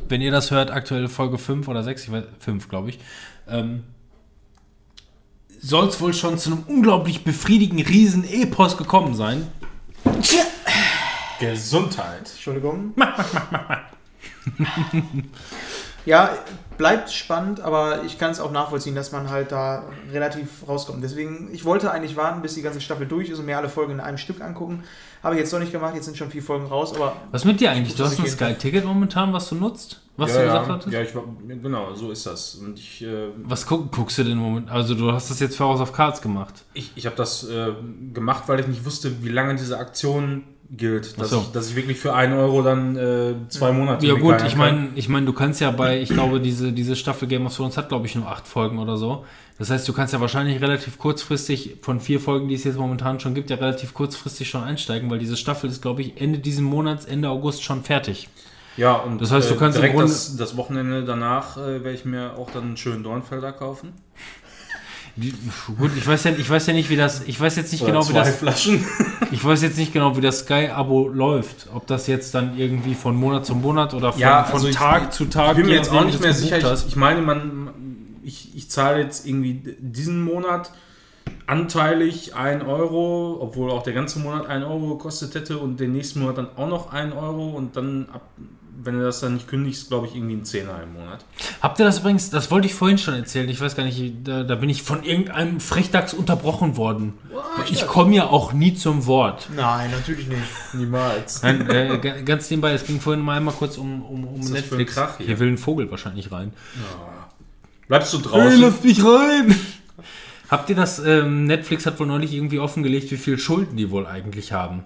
wenn 0.09 0.22
ihr 0.22 0.31
das 0.31 0.51
hört, 0.51 0.72
aktuelle 0.72 1.09
Folge 1.09 1.38
5 1.38 1.68
oder 1.68 1.84
6, 1.84 2.03
ich 2.03 2.11
weiß, 2.11 2.23
5 2.39 2.69
glaube 2.69 2.89
ich, 2.89 2.99
ähm, 3.47 3.84
soll 5.59 5.88
es 5.88 5.99
wohl 5.99 6.14
schon 6.14 6.38
zu 6.38 6.51
einem 6.51 6.64
unglaublich 6.68 7.23
befriedigenden 7.23 7.85
Riesen-Epos 7.88 8.77
gekommen 8.77 9.15
sein. 9.15 9.47
Gesundheit. 11.39 12.30
Entschuldigung. 12.31 12.93
ja, 16.07 16.29
bleibt 16.77 17.11
spannend, 17.11 17.59
aber 17.59 18.03
ich 18.05 18.17
kann 18.17 18.31
es 18.31 18.39
auch 18.39 18.51
nachvollziehen, 18.51 18.95
dass 18.95 19.11
man 19.11 19.29
halt 19.29 19.51
da 19.51 19.84
relativ 20.11 20.65
rauskommt. 20.65 21.03
Deswegen, 21.03 21.49
ich 21.51 21.65
wollte 21.65 21.91
eigentlich 21.91 22.15
warten, 22.15 22.41
bis 22.41 22.53
die 22.53 22.61
ganze 22.61 22.79
Staffel 22.79 23.05
durch 23.05 23.29
ist 23.29 23.39
und 23.39 23.45
mir 23.45 23.57
alle 23.57 23.67
Folgen 23.67 23.91
in 23.91 23.99
einem 23.99 24.17
Stück 24.17 24.39
angucken. 24.39 24.84
Habe 25.21 25.35
ich 25.35 25.41
jetzt 25.41 25.51
noch 25.51 25.59
nicht 25.59 25.73
gemacht, 25.73 25.95
jetzt 25.95 26.05
sind 26.05 26.15
schon 26.15 26.29
vier 26.29 26.41
Folgen 26.41 26.67
raus, 26.67 26.95
aber 26.95 27.17
Was 27.31 27.43
mit 27.43 27.59
dir 27.59 27.71
eigentlich? 27.71 27.95
Du 27.95 28.05
hast 28.05 28.17
ein 28.19 28.25
Sky-Ticket 28.25 28.85
momentan, 28.85 29.34
was 29.34 29.49
du 29.49 29.55
nutzt? 29.55 29.99
Was 30.15 30.31
ja, 30.31 30.38
du 30.38 30.45
ja, 30.45 30.51
gesagt 30.53 30.69
hattest? 30.69 30.93
Ja, 30.93 31.01
ich 31.01 31.13
war, 31.13 31.23
genau, 31.45 31.93
so 31.93 32.09
ist 32.09 32.25
das. 32.25 32.55
Und 32.55 32.79
ich, 32.79 33.03
äh, 33.03 33.27
Was 33.43 33.65
guck, 33.65 33.91
guckst 33.91 34.17
du 34.17 34.23
denn 34.23 34.38
momentan? 34.38 34.73
Also 34.73 34.95
du 34.95 35.11
hast 35.11 35.29
das 35.29 35.41
jetzt 35.41 35.57
für 35.57 35.65
House 35.65 35.81
of 35.81 35.91
Cards 35.91 36.21
gemacht. 36.21 36.63
ich, 36.73 36.93
ich 36.95 37.05
habe 37.05 37.17
das 37.17 37.43
äh, 37.49 37.73
gemacht, 38.13 38.43
weil 38.47 38.61
ich 38.61 38.67
nicht 38.67 38.85
wusste, 38.85 39.23
wie 39.23 39.29
lange 39.29 39.55
diese 39.55 39.77
Aktion 39.77 40.45
gilt. 40.69 41.19
Dass, 41.19 41.30
so. 41.30 41.39
ich, 41.39 41.52
dass 41.52 41.69
ich 41.69 41.76
wirklich 41.76 41.98
für 41.98 42.14
1 42.14 42.34
Euro 42.34 42.61
dann 42.61 42.95
äh, 42.95 43.34
zwei 43.49 43.72
Monate 43.72 44.06
Ja 44.06 44.15
gut, 44.15 44.41
ich 44.45 44.56
meine, 44.56 44.89
ich 44.95 45.07
meine, 45.10 45.26
du 45.26 45.34
kannst 45.34 45.61
ja 45.61 45.72
bei, 45.72 45.99
ich 46.02 46.10
glaube, 46.10 46.39
diese, 46.39 46.72
diese 46.73 46.95
Staffel 46.95 47.27
Game 47.27 47.45
of 47.45 47.56
Thrones 47.56 47.77
hat, 47.77 47.89
glaube 47.89 48.06
ich, 48.06 48.15
nur 48.15 48.27
acht 48.27 48.48
Folgen 48.48 48.80
oder 48.80 48.98
so. 48.98 49.26
Das 49.57 49.69
heißt, 49.69 49.88
du 49.88 49.94
kannst 49.94 50.14
ja 50.14 50.22
wahrscheinlich 50.22 50.61
relativ 50.61 50.98
kurzfristig 50.99 51.77
von 51.81 51.99
vier 51.99 52.19
Folgen, 52.19 52.48
die 52.48 52.56
es 52.56 52.64
jetzt 52.64 52.77
momentan 52.77 53.19
schon 53.19 53.34
gibt, 53.34 53.49
ja 53.49 53.56
relativ 53.56 53.94
kurzfristig 53.94 54.49
schon 54.49 54.64
einsteigen, 54.64 55.10
weil 55.10 55.19
diese 55.19 55.38
Staffel 55.38 55.69
ist, 55.69 55.81
glaube 55.81 56.02
ich, 56.02 56.22
Ende 56.22 56.39
diesen 56.39 56.65
Monats, 56.65 57.06
Ende 57.06 57.30
August 57.30 57.64
schon 57.64 57.84
fertig. 57.84 58.30
Ja, 58.76 58.94
und 58.94 59.19
Das 59.19 59.31
heißt, 59.31 59.49
du 59.49 59.56
äh, 59.56 59.57
kannst 59.57 59.77
im 59.77 59.81
direkt 59.81 59.95
Grunde- 59.98 60.11
das, 60.11 60.35
das 60.38 60.56
Wochenende 60.57 61.03
danach 61.03 61.57
äh, 61.57 61.84
werde 61.84 61.94
ich 61.94 62.06
mir 62.06 62.38
auch 62.38 62.52
dann 62.52 62.64
einen 62.64 62.77
schönen 62.77 63.03
Dornfelder 63.03 63.52
kaufen. 63.52 63.94
Die, 65.18 65.34
gut, 65.77 65.91
ich 65.98 66.06
weiß 66.07 66.26
ja, 66.26 66.31
ich 66.31 66.48
weiß 66.48 66.68
ja 66.68 66.73
nicht, 66.73 66.89
wie 66.91 66.95
das, 66.95 67.23
ich 67.26 67.39
weiß 67.39 67.56
jetzt 67.56 67.72
nicht 67.72 67.81
Oder 67.81 67.94
genau, 67.94 68.07
wie 68.07 68.14
das, 68.14 68.35
Flaschen. 68.35 68.85
ich 69.31 69.44
weiß 69.44 69.64
jetzt 69.64 69.77
nicht 69.77 69.91
genau, 69.91 70.15
wie 70.15 70.22
das 70.22 70.39
Sky-Abo 70.39 71.07
läuft. 71.07 71.68
Ob 71.73 71.88
das 71.88 72.06
jetzt 72.06 72.35
dann 72.35 72.57
irgendwie 72.57 72.94
von 72.94 73.15
Monat 73.15 73.45
zu 73.45 73.56
Monat 73.56 73.95
oder 73.95 74.11
von, 74.14 74.22
Ja, 74.22 74.44
von 74.44 74.56
also 74.56 74.68
ich- 74.68 74.76
Tag 74.76 75.11
zu 75.11 75.26
Tag. 75.26 75.52
Ich 75.52 75.57
bin 75.57 75.65
mir 75.65 75.72
je 75.72 75.77
jetzt 75.77 75.91
auch 75.91 76.06
nicht 76.06 76.22
mehr 76.22 76.34
sicher. 76.34 76.73
Ich, 76.73 76.88
ich 76.88 76.95
meine, 76.95 77.22
man, 77.23 77.72
ich, 78.23 78.56
ich 78.56 78.69
zahle 78.69 79.02
jetzt 79.02 79.26
irgendwie 79.26 79.61
diesen 79.80 80.23
Monat 80.23 80.72
anteilig 81.48 82.35
1 82.35 82.64
Euro, 82.65 83.38
obwohl 83.41 83.72
auch 83.72 83.84
der 83.84 83.94
ganze 83.94 84.19
Monat 84.19 84.45
1 84.48 84.65
Euro 84.65 84.95
gekostet 84.98 85.34
hätte 85.34 85.57
und 85.57 85.80
den 85.80 85.94
nächsten 85.94 86.19
Monat 86.19 86.38
dann 86.38 86.49
auch 86.56 86.68
noch 86.69 86.94
1 86.94 87.15
Euro 87.15 87.49
und 87.49 87.76
dann, 87.76 88.07
ab, 88.14 88.30
wenn 88.83 88.97
du 88.97 89.03
das 89.03 89.19
dann 89.21 89.33
nicht 89.33 89.47
kündigst, 89.47 89.87
glaube 89.89 90.07
ich, 90.07 90.15
irgendwie 90.15 90.35
ein 90.35 90.45
Zehner 90.45 90.81
im 90.83 90.93
Monat. 90.93 91.25
Habt 91.61 91.79
ihr 91.79 91.85
das 91.85 91.99
übrigens, 91.99 92.29
das 92.29 92.51
wollte 92.51 92.67
ich 92.67 92.75
vorhin 92.75 92.97
schon 92.97 93.15
erzählen, 93.15 93.49
ich 93.49 93.59
weiß 93.59 93.75
gar 93.75 93.83
nicht, 93.83 94.13
da, 94.23 94.43
da 94.43 94.55
bin 94.55 94.69
ich 94.69 94.83
von 94.83 95.03
irgendeinem 95.03 95.59
Frechdachs 95.59 96.13
unterbrochen 96.13 96.77
worden. 96.77 97.13
Ich 97.71 97.87
komme 97.87 98.15
ja 98.15 98.27
auch 98.27 98.53
nie 98.53 98.75
zum 98.75 99.05
Wort. 99.07 99.49
nein, 99.55 99.89
natürlich 99.91 100.27
nicht. 100.27 100.41
Niemals. 100.73 101.41
Nein, 101.43 101.69
äh, 101.69 101.97
ga- 101.97 102.21
ganz 102.21 102.49
nebenbei, 102.49 102.73
es 102.73 102.85
ging 102.85 102.99
vorhin 103.01 103.23
mal 103.23 103.37
einmal 103.37 103.53
kurz 103.53 103.77
um, 103.77 104.03
um, 104.03 104.23
um 104.25 104.39
ist 104.41 104.51
das 104.53 104.61
für 104.61 104.75
ein 104.75 104.77
Netflix. 104.77 104.93
Krach 104.95 105.17
hier? 105.17 105.25
hier 105.25 105.39
will 105.39 105.47
ein 105.49 105.57
Vogel 105.57 105.89
wahrscheinlich 105.89 106.31
rein. 106.31 106.53
Bleibst 107.87 108.13
du 108.13 108.19
draußen? 108.19 108.73
mich 108.83 109.03
rein! 109.03 109.55
Habt 110.49 110.69
ihr 110.69 110.75
das, 110.75 110.99
ähm, 110.99 111.45
Netflix 111.45 111.85
hat 111.85 111.99
wohl 111.99 112.07
neulich 112.07 112.33
irgendwie 112.33 112.59
offengelegt, 112.59 113.11
wie 113.11 113.17
viel 113.17 113.37
Schulden 113.37 113.75
die 113.75 113.91
wohl 113.91 114.05
eigentlich 114.07 114.53
haben. 114.53 114.83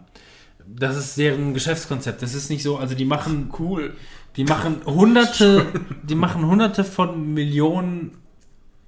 Das 0.67 0.97
ist 0.97 1.17
deren 1.17 1.53
Geschäftskonzept. 1.53 2.21
Das 2.21 2.33
ist 2.33 2.49
nicht 2.49 2.63
so, 2.63 2.77
also 2.77 2.95
die 2.95 3.05
machen 3.05 3.51
cool. 3.59 3.95
Die 4.35 4.43
machen 4.43 4.81
hunderte, 4.85 5.65
die 6.03 6.15
machen 6.15 6.45
hunderte 6.45 6.83
von 6.83 7.33
Millionen 7.33 8.17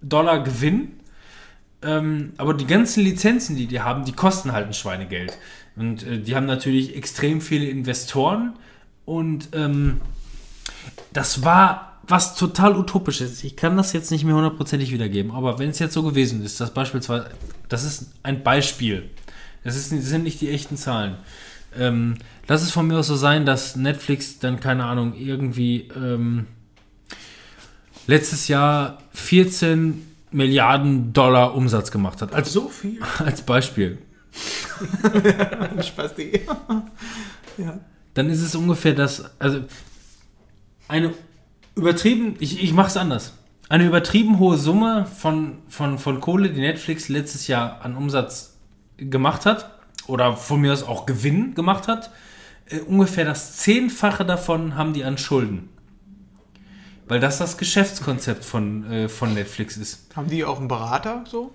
Dollar 0.01 0.43
Gewinn. 0.43 0.93
Ähm, 1.81 2.33
aber 2.37 2.53
die 2.53 2.67
ganzen 2.67 3.03
Lizenzen, 3.03 3.55
die 3.55 3.67
die 3.67 3.81
haben, 3.81 4.05
die 4.05 4.13
kosten 4.13 4.53
halt 4.53 4.67
ein 4.67 4.73
Schweinegeld. 4.73 5.37
Und 5.75 6.05
äh, 6.05 6.19
die 6.19 6.35
haben 6.35 6.45
natürlich 6.45 6.95
extrem 6.95 7.41
viele 7.41 7.65
Investoren. 7.65 8.53
Und 9.05 9.49
ähm, 9.53 9.99
das 11.11 11.43
war 11.43 11.93
was 12.05 12.35
total 12.35 12.75
utopisch 12.77 13.21
ist. 13.21 13.43
Ich 13.43 13.55
kann 13.55 13.77
das 13.77 13.93
jetzt 13.93 14.11
nicht 14.11 14.25
mehr 14.25 14.35
hundertprozentig 14.35 14.91
wiedergeben, 14.91 15.31
aber 15.31 15.57
wenn 15.59 15.69
es 15.69 15.79
jetzt 15.79 15.93
so 15.93 16.03
gewesen 16.03 16.43
ist, 16.43 16.59
dass 16.59 16.73
beispielsweise, 16.73 17.29
das 17.69 17.83
ist 17.83 18.11
ein 18.23 18.43
Beispiel. 18.43 19.09
Das, 19.63 19.77
ist, 19.77 19.91
das 19.91 20.05
sind 20.05 20.23
nicht 20.23 20.41
die 20.41 20.49
echten 20.49 20.75
Zahlen. 20.75 21.15
Ähm, 21.77 22.15
lass 22.47 22.61
es 22.61 22.71
von 22.71 22.87
mir 22.87 22.99
aus 22.99 23.07
so 23.07 23.15
sein, 23.15 23.45
dass 23.45 23.75
Netflix 23.75 24.39
dann, 24.39 24.59
keine 24.59 24.85
Ahnung, 24.85 25.13
irgendwie 25.15 25.89
ähm, 25.95 26.47
letztes 28.07 28.47
Jahr 28.47 28.99
14 29.13 30.07
Milliarden 30.31 31.13
Dollar 31.13 31.55
Umsatz 31.55 31.91
gemacht 31.91 32.21
hat. 32.21 32.33
Als, 32.33 32.51
so 32.51 32.69
viel. 32.69 32.99
als 33.19 33.41
Beispiel. 33.41 33.99
Spaß, 35.81 36.15
die. 36.15 36.41
ja. 37.57 37.79
Dann 38.13 38.29
ist 38.29 38.41
es 38.41 38.55
ungefähr 38.55 38.93
das, 38.93 39.23
also 39.39 39.61
eine 40.87 41.13
übertrieben, 41.75 42.35
ich, 42.39 42.61
ich 42.63 42.73
mache 42.73 42.87
es 42.87 42.97
anders. 42.97 43.33
Eine 43.69 43.87
übertrieben 43.87 44.39
hohe 44.39 44.57
Summe 44.57 45.05
von, 45.05 45.59
von, 45.67 45.97
von 45.97 46.19
Kohle, 46.19 46.49
die 46.49 46.61
Netflix 46.61 47.09
letztes 47.09 47.47
Jahr 47.47 47.81
an 47.83 47.95
Umsatz 47.95 48.57
gemacht 48.97 49.45
hat, 49.45 49.72
oder 50.07 50.35
von 50.35 50.61
mir 50.61 50.73
aus 50.73 50.83
auch 50.83 51.05
Gewinn 51.05 51.55
gemacht 51.55 51.87
hat, 51.87 52.11
äh, 52.69 52.79
ungefähr 52.79 53.25
das 53.25 53.57
Zehnfache 53.57 54.25
davon 54.25 54.75
haben 54.75 54.93
die 54.93 55.03
an 55.03 55.17
Schulden. 55.17 55.69
Weil 57.07 57.19
das 57.19 57.37
das 57.37 57.57
Geschäftskonzept 57.57 58.45
von, 58.45 58.89
äh, 58.91 59.09
von 59.09 59.33
Netflix 59.33 59.77
ist. 59.77 60.07
Haben 60.15 60.29
die 60.29 60.45
auch 60.45 60.59
einen 60.59 60.67
Berater 60.67 61.23
so? 61.27 61.51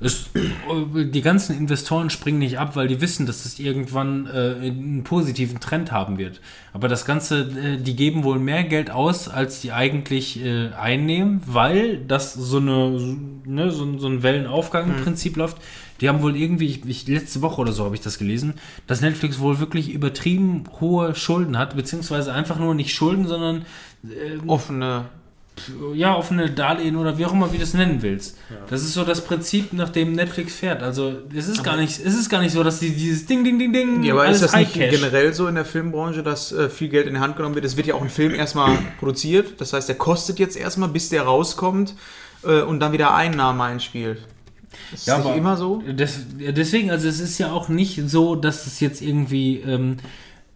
Es, 0.00 0.26
die 0.32 1.22
ganzen 1.22 1.58
Investoren 1.58 2.08
springen 2.08 2.38
nicht 2.38 2.58
ab, 2.58 2.76
weil 2.76 2.86
die 2.86 3.00
wissen, 3.00 3.26
dass 3.26 3.44
es 3.44 3.58
irgendwann 3.58 4.26
äh, 4.26 4.66
einen 4.66 5.02
positiven 5.02 5.58
Trend 5.58 5.90
haben 5.90 6.18
wird. 6.18 6.40
Aber 6.72 6.86
das 6.86 7.04
Ganze, 7.04 7.40
äh, 7.40 7.78
die 7.78 7.96
geben 7.96 8.22
wohl 8.22 8.38
mehr 8.38 8.62
Geld 8.62 8.90
aus, 8.90 9.28
als 9.28 9.60
die 9.60 9.72
eigentlich 9.72 10.44
äh, 10.44 10.68
einnehmen, 10.68 11.40
weil 11.46 11.98
das 11.98 12.32
so, 12.34 12.58
eine, 12.58 13.16
ne, 13.44 13.72
so, 13.72 13.98
so 13.98 14.06
ein 14.06 14.22
Wellenaufgang 14.22 14.88
im 14.88 15.02
Prinzip 15.02 15.36
läuft. 15.36 15.56
Die 16.00 16.08
haben 16.08 16.22
wohl 16.22 16.36
irgendwie, 16.36 16.66
ich, 16.66 16.84
ich, 16.86 17.08
letzte 17.08 17.42
Woche 17.42 17.60
oder 17.60 17.72
so 17.72 17.84
habe 17.84 17.94
ich 17.94 18.00
das 18.00 18.18
gelesen, 18.18 18.54
dass 18.86 19.00
Netflix 19.00 19.40
wohl 19.40 19.58
wirklich 19.58 19.92
übertrieben 19.92 20.64
hohe 20.80 21.14
Schulden 21.14 21.58
hat, 21.58 21.76
beziehungsweise 21.76 22.32
einfach 22.32 22.58
nur 22.58 22.74
nicht 22.74 22.94
Schulden, 22.94 23.26
sondern 23.26 23.64
ähm, 24.04 24.48
Offene. 24.48 25.06
ja, 25.94 26.14
offene 26.14 26.50
Darlehen 26.50 26.94
oder 26.94 27.18
wie 27.18 27.26
auch 27.26 27.32
immer, 27.32 27.52
wie 27.52 27.56
du 27.56 27.64
es 27.64 27.74
nennen 27.74 28.00
willst. 28.00 28.38
Das 28.70 28.82
ist 28.82 28.94
so 28.94 29.04
das 29.04 29.24
Prinzip, 29.24 29.72
nach 29.72 29.88
dem 29.88 30.12
Netflix 30.12 30.54
fährt. 30.54 30.84
Also 30.84 31.14
es 31.34 31.48
ist 31.48 31.64
gar 31.64 31.76
nicht, 31.76 31.98
es 31.98 32.14
ist 32.14 32.28
gar 32.28 32.40
nicht 32.40 32.52
so, 32.52 32.62
dass 32.62 32.78
die 32.78 32.90
dieses 32.90 33.26
Ding, 33.26 33.42
Ding, 33.42 33.58
Ding, 33.58 33.72
Ding, 33.72 34.04
Ja, 34.04 34.14
aber 34.14 34.28
ist 34.28 34.40
das 34.40 34.54
nicht 34.54 34.74
generell 34.74 35.34
so 35.34 35.48
in 35.48 35.56
der 35.56 35.64
Filmbranche, 35.64 36.22
dass 36.22 36.52
äh, 36.52 36.68
viel 36.68 36.90
Geld 36.90 37.08
in 37.08 37.14
die 37.14 37.20
Hand 37.20 37.36
genommen 37.36 37.56
wird? 37.56 37.64
Es 37.64 37.76
wird 37.76 37.88
ja 37.88 37.94
auch 37.94 38.02
ein 38.02 38.10
Film 38.10 38.34
erstmal 38.34 38.78
produziert. 39.00 39.60
Das 39.60 39.72
heißt, 39.72 39.88
der 39.88 39.96
kostet 39.96 40.38
jetzt 40.38 40.56
erstmal, 40.56 40.90
bis 40.90 41.08
der 41.08 41.22
rauskommt 41.22 41.94
äh, 42.44 42.60
und 42.60 42.78
dann 42.78 42.92
wieder 42.92 43.14
Einnahmen 43.14 43.60
einspielt. 43.60 44.18
Ist 44.92 45.06
Ja, 45.06 45.16
das 45.18 45.26
aber 45.26 45.36
immer 45.36 45.56
so? 45.56 45.82
Ja, 45.86 45.92
deswegen, 46.52 46.90
also 46.90 47.08
es 47.08 47.20
ist 47.20 47.38
ja 47.38 47.52
auch 47.52 47.68
nicht 47.68 48.00
so, 48.08 48.34
dass 48.36 48.66
es 48.66 48.80
jetzt 48.80 49.02
irgendwie 49.02 49.56
ähm, 49.58 49.98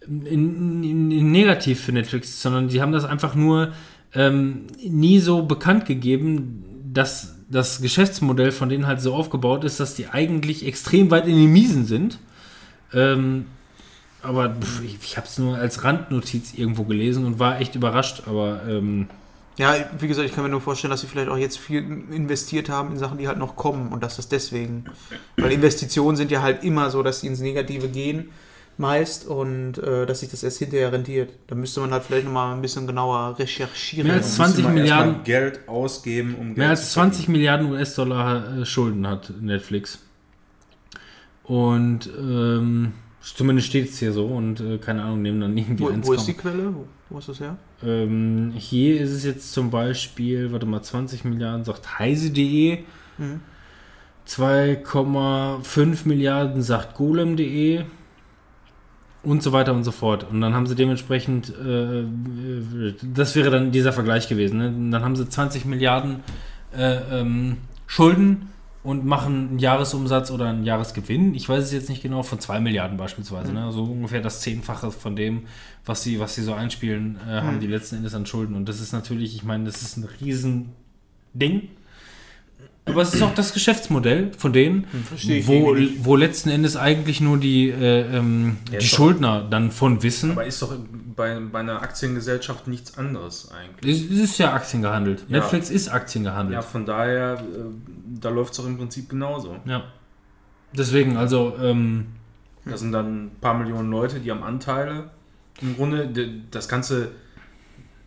in, 0.07 0.83
in, 0.83 1.11
in 1.11 1.31
negativ 1.31 1.81
für 1.81 1.91
Netflix 1.91 2.29
ist, 2.29 2.41
sondern 2.41 2.67
die 2.67 2.81
haben 2.81 2.91
das 2.91 3.05
einfach 3.05 3.35
nur 3.35 3.73
ähm, 4.13 4.67
nie 4.87 5.19
so 5.19 5.43
bekannt 5.43 5.85
gegeben, 5.85 6.63
dass 6.93 7.35
das 7.49 7.81
Geschäftsmodell 7.81 8.51
von 8.51 8.69
denen 8.69 8.87
halt 8.87 9.01
so 9.01 9.13
aufgebaut 9.13 9.63
ist, 9.63 9.79
dass 9.79 9.95
die 9.95 10.07
eigentlich 10.07 10.65
extrem 10.65 11.11
weit 11.11 11.27
in 11.27 11.35
den 11.35 11.51
Miesen 11.51 11.85
sind. 11.85 12.19
Ähm, 12.93 13.45
aber 14.21 14.49
pff, 14.55 14.83
ich, 14.83 14.97
ich 15.03 15.17
habe 15.17 15.27
es 15.27 15.37
nur 15.37 15.57
als 15.57 15.83
Randnotiz 15.83 16.53
irgendwo 16.55 16.83
gelesen 16.83 17.25
und 17.25 17.39
war 17.39 17.59
echt 17.59 17.75
überrascht. 17.75 18.23
Aber 18.25 18.61
ähm, 18.67 19.07
Ja, 19.57 19.75
wie 19.99 20.07
gesagt, 20.07 20.27
ich 20.27 20.33
kann 20.33 20.43
mir 20.43 20.49
nur 20.49 20.61
vorstellen, 20.61 20.89
dass 20.91 21.01
sie 21.01 21.07
vielleicht 21.07 21.29
auch 21.29 21.37
jetzt 21.37 21.59
viel 21.59 21.77
investiert 22.11 22.69
haben 22.69 22.91
in 22.93 22.97
Sachen, 22.97 23.19
die 23.19 23.27
halt 23.27 23.37
noch 23.37 23.55
kommen 23.55 23.91
und 23.93 24.01
dass 24.01 24.15
das 24.15 24.27
deswegen. 24.27 24.85
Weil 25.37 25.51
Investitionen 25.51 26.17
sind 26.17 26.31
ja 26.31 26.41
halt 26.41 26.63
immer 26.63 26.89
so, 26.89 27.03
dass 27.03 27.21
sie 27.21 27.27
ins 27.27 27.39
Negative 27.39 27.87
gehen, 27.87 28.29
meist, 28.77 29.27
und 29.27 29.77
äh, 29.77 30.07
dass 30.07 30.21
sich 30.21 30.29
das 30.31 30.41
erst 30.41 30.57
hinterher 30.57 30.91
rentiert. 30.91 31.29
Da 31.45 31.53
müsste 31.53 31.81
man 31.81 31.91
halt 31.91 32.03
vielleicht 32.03 32.25
nochmal 32.25 32.55
ein 32.55 32.61
bisschen 32.63 32.87
genauer 32.87 33.37
recherchieren. 33.37 34.07
Mehr 34.07 34.15
als 34.17 34.35
Da 34.35 34.43
müsste 34.47 34.61
20 34.61 34.63
man 34.63 34.77
erstmal 34.77 35.05
Milliarden- 35.07 35.23
Geld 35.23 35.59
ausgeben, 35.69 36.35
um 36.39 36.45
Geld 36.47 36.57
Mehr 36.57 36.69
als 36.69 36.87
zu 36.87 36.93
20 36.93 37.25
verdienen. 37.25 37.37
Milliarden 37.37 37.71
US-Dollar 37.71 38.57
äh, 38.57 38.65
Schulden 38.65 39.05
hat 39.05 39.31
Netflix. 39.39 39.99
Und 41.43 42.09
ähm, 42.17 42.93
zumindest 43.21 43.67
steht 43.67 43.89
es 43.89 43.99
hier 43.99 44.13
so 44.13 44.25
und 44.25 44.59
äh, 44.61 44.77
keine 44.77 45.03
Ahnung, 45.03 45.21
nehmen 45.21 45.41
dann 45.41 45.55
irgendwie 45.57 45.83
wo, 45.83 45.89
1, 45.89 46.07
wo 46.07 46.13
ist 46.13 46.25
die 46.25 46.33
Quelle? 46.33 46.73
Wo, 46.73 46.85
wo 47.09 47.19
ist 47.19 47.29
das 47.29 47.39
her? 47.39 47.57
Ähm, 47.85 48.53
Hier 48.55 49.01
ist 49.01 49.11
es 49.11 49.23
jetzt 49.23 49.53
zum 49.53 49.69
Beispiel, 49.69 50.51
warte 50.51 50.65
mal, 50.65 50.81
20 50.81 51.25
Milliarden, 51.25 51.63
sagt 51.63 51.99
heise.de. 51.99 52.79
Mhm. 53.17 53.41
2,5 54.27 56.07
Milliarden 56.07 56.61
sagt 56.61 56.95
golem.de 56.95 57.83
und 59.23 59.43
so 59.43 59.51
weiter 59.51 59.73
und 59.73 59.83
so 59.83 59.91
fort. 59.91 60.25
Und 60.29 60.41
dann 60.41 60.53
haben 60.53 60.67
sie 60.67 60.75
dementsprechend, 60.75 61.49
äh, 61.49 62.05
das 63.01 63.35
wäre 63.35 63.49
dann 63.51 63.71
dieser 63.71 63.93
Vergleich 63.93 64.27
gewesen, 64.27 64.57
ne? 64.57 64.91
Dann 64.91 65.03
haben 65.03 65.15
sie 65.15 65.27
20 65.27 65.65
Milliarden 65.65 66.23
äh, 66.75 67.19
ähm, 67.19 67.57
Schulden 67.87 68.52
und 68.83 69.05
machen 69.05 69.49
einen 69.49 69.59
Jahresumsatz 69.59 70.29
oder 70.29 70.47
einen 70.47 70.65
Jahresgewinn, 70.65 71.33
ich 71.35 71.47
weiß 71.47 71.63
es 71.63 71.71
jetzt 71.71 71.89
nicht 71.89 72.01
genau, 72.01 72.21
von 72.21 72.39
2 72.39 72.59
Milliarden 72.59 72.97
beispielsweise. 72.97 73.53
Ne? 73.53 73.63
Also 73.63 73.83
ungefähr 73.83 74.21
das 74.21 74.41
Zehnfache 74.41 74.91
von 74.91 75.15
dem, 75.15 75.43
was 75.85 76.03
sie, 76.03 76.19
was 76.19 76.35
sie 76.35 76.43
so 76.43 76.53
einspielen, 76.53 77.17
äh, 77.27 77.41
haben 77.41 77.59
die 77.61 77.67
letzten 77.67 77.95
Endes 77.95 78.13
an 78.13 78.25
Schulden. 78.25 78.55
Und 78.55 78.67
das 78.67 78.81
ist 78.81 78.91
natürlich, 78.91 79.35
ich 79.35 79.43
meine, 79.43 79.63
das 79.63 79.81
ist 79.81 79.97
ein 79.97 80.07
riesen 80.21 80.73
Ding. 81.33 81.69
Aber 82.85 83.01
es 83.01 83.13
ist 83.13 83.21
auch 83.21 83.33
das 83.33 83.53
Geschäftsmodell 83.53 84.31
von 84.37 84.51
denen, 84.51 84.85
ich 85.15 85.47
wo, 85.47 85.75
wo 85.99 86.15
letzten 86.17 86.49
Endes 86.49 86.75
eigentlich 86.75 87.21
nur 87.21 87.37
die, 87.37 87.69
äh, 87.69 88.01
ähm, 88.17 88.57
Ja, 88.65 88.71
die 88.71 88.83
ist 88.85 88.91
doch- 88.93 88.97
Schuldner 88.97 89.47
dann 89.49 89.71
von 89.71 90.03
wissen. 90.03 90.31
Aber 90.31 90.45
ist 90.45 90.61
doch 90.61 90.75
bei, 91.15 91.39
bei 91.39 91.59
einer 91.61 91.81
Aktiengesellschaft 91.81 92.67
nichts 92.67 92.97
anderes 92.97 93.49
eigentlich. 93.51 94.11
Es 94.11 94.19
ist 94.19 94.37
ja 94.37 94.53
Aktien 94.53 94.81
gehandelt. 94.81 95.23
Ja. 95.29 95.39
Netflix 95.39 95.69
ist 95.69 95.87
Aktien 95.89 96.25
Ja, 96.55 96.61
von 96.61 96.85
daher, 96.85 97.35
äh, 97.39 98.19
da 98.19 98.29
läuft 98.29 98.51
es 98.51 98.57
doch 98.57 98.65
im 98.67 98.77
Prinzip 98.77 99.07
genauso. 99.09 99.55
Ja. 99.65 99.83
Deswegen, 100.77 101.15
also, 101.17 101.55
ähm, 101.61 102.07
Da 102.65 102.77
sind 102.77 102.91
dann 102.91 103.25
ein 103.25 103.31
paar 103.41 103.53
Millionen 103.57 103.91
Leute, 103.91 104.19
die 104.19 104.31
haben 104.31 104.43
Anteile. 104.43 105.09
Im 105.61 105.75
Grunde, 105.75 106.07
de- 106.07 106.29
das 106.51 106.67
Ganze, 106.67 107.11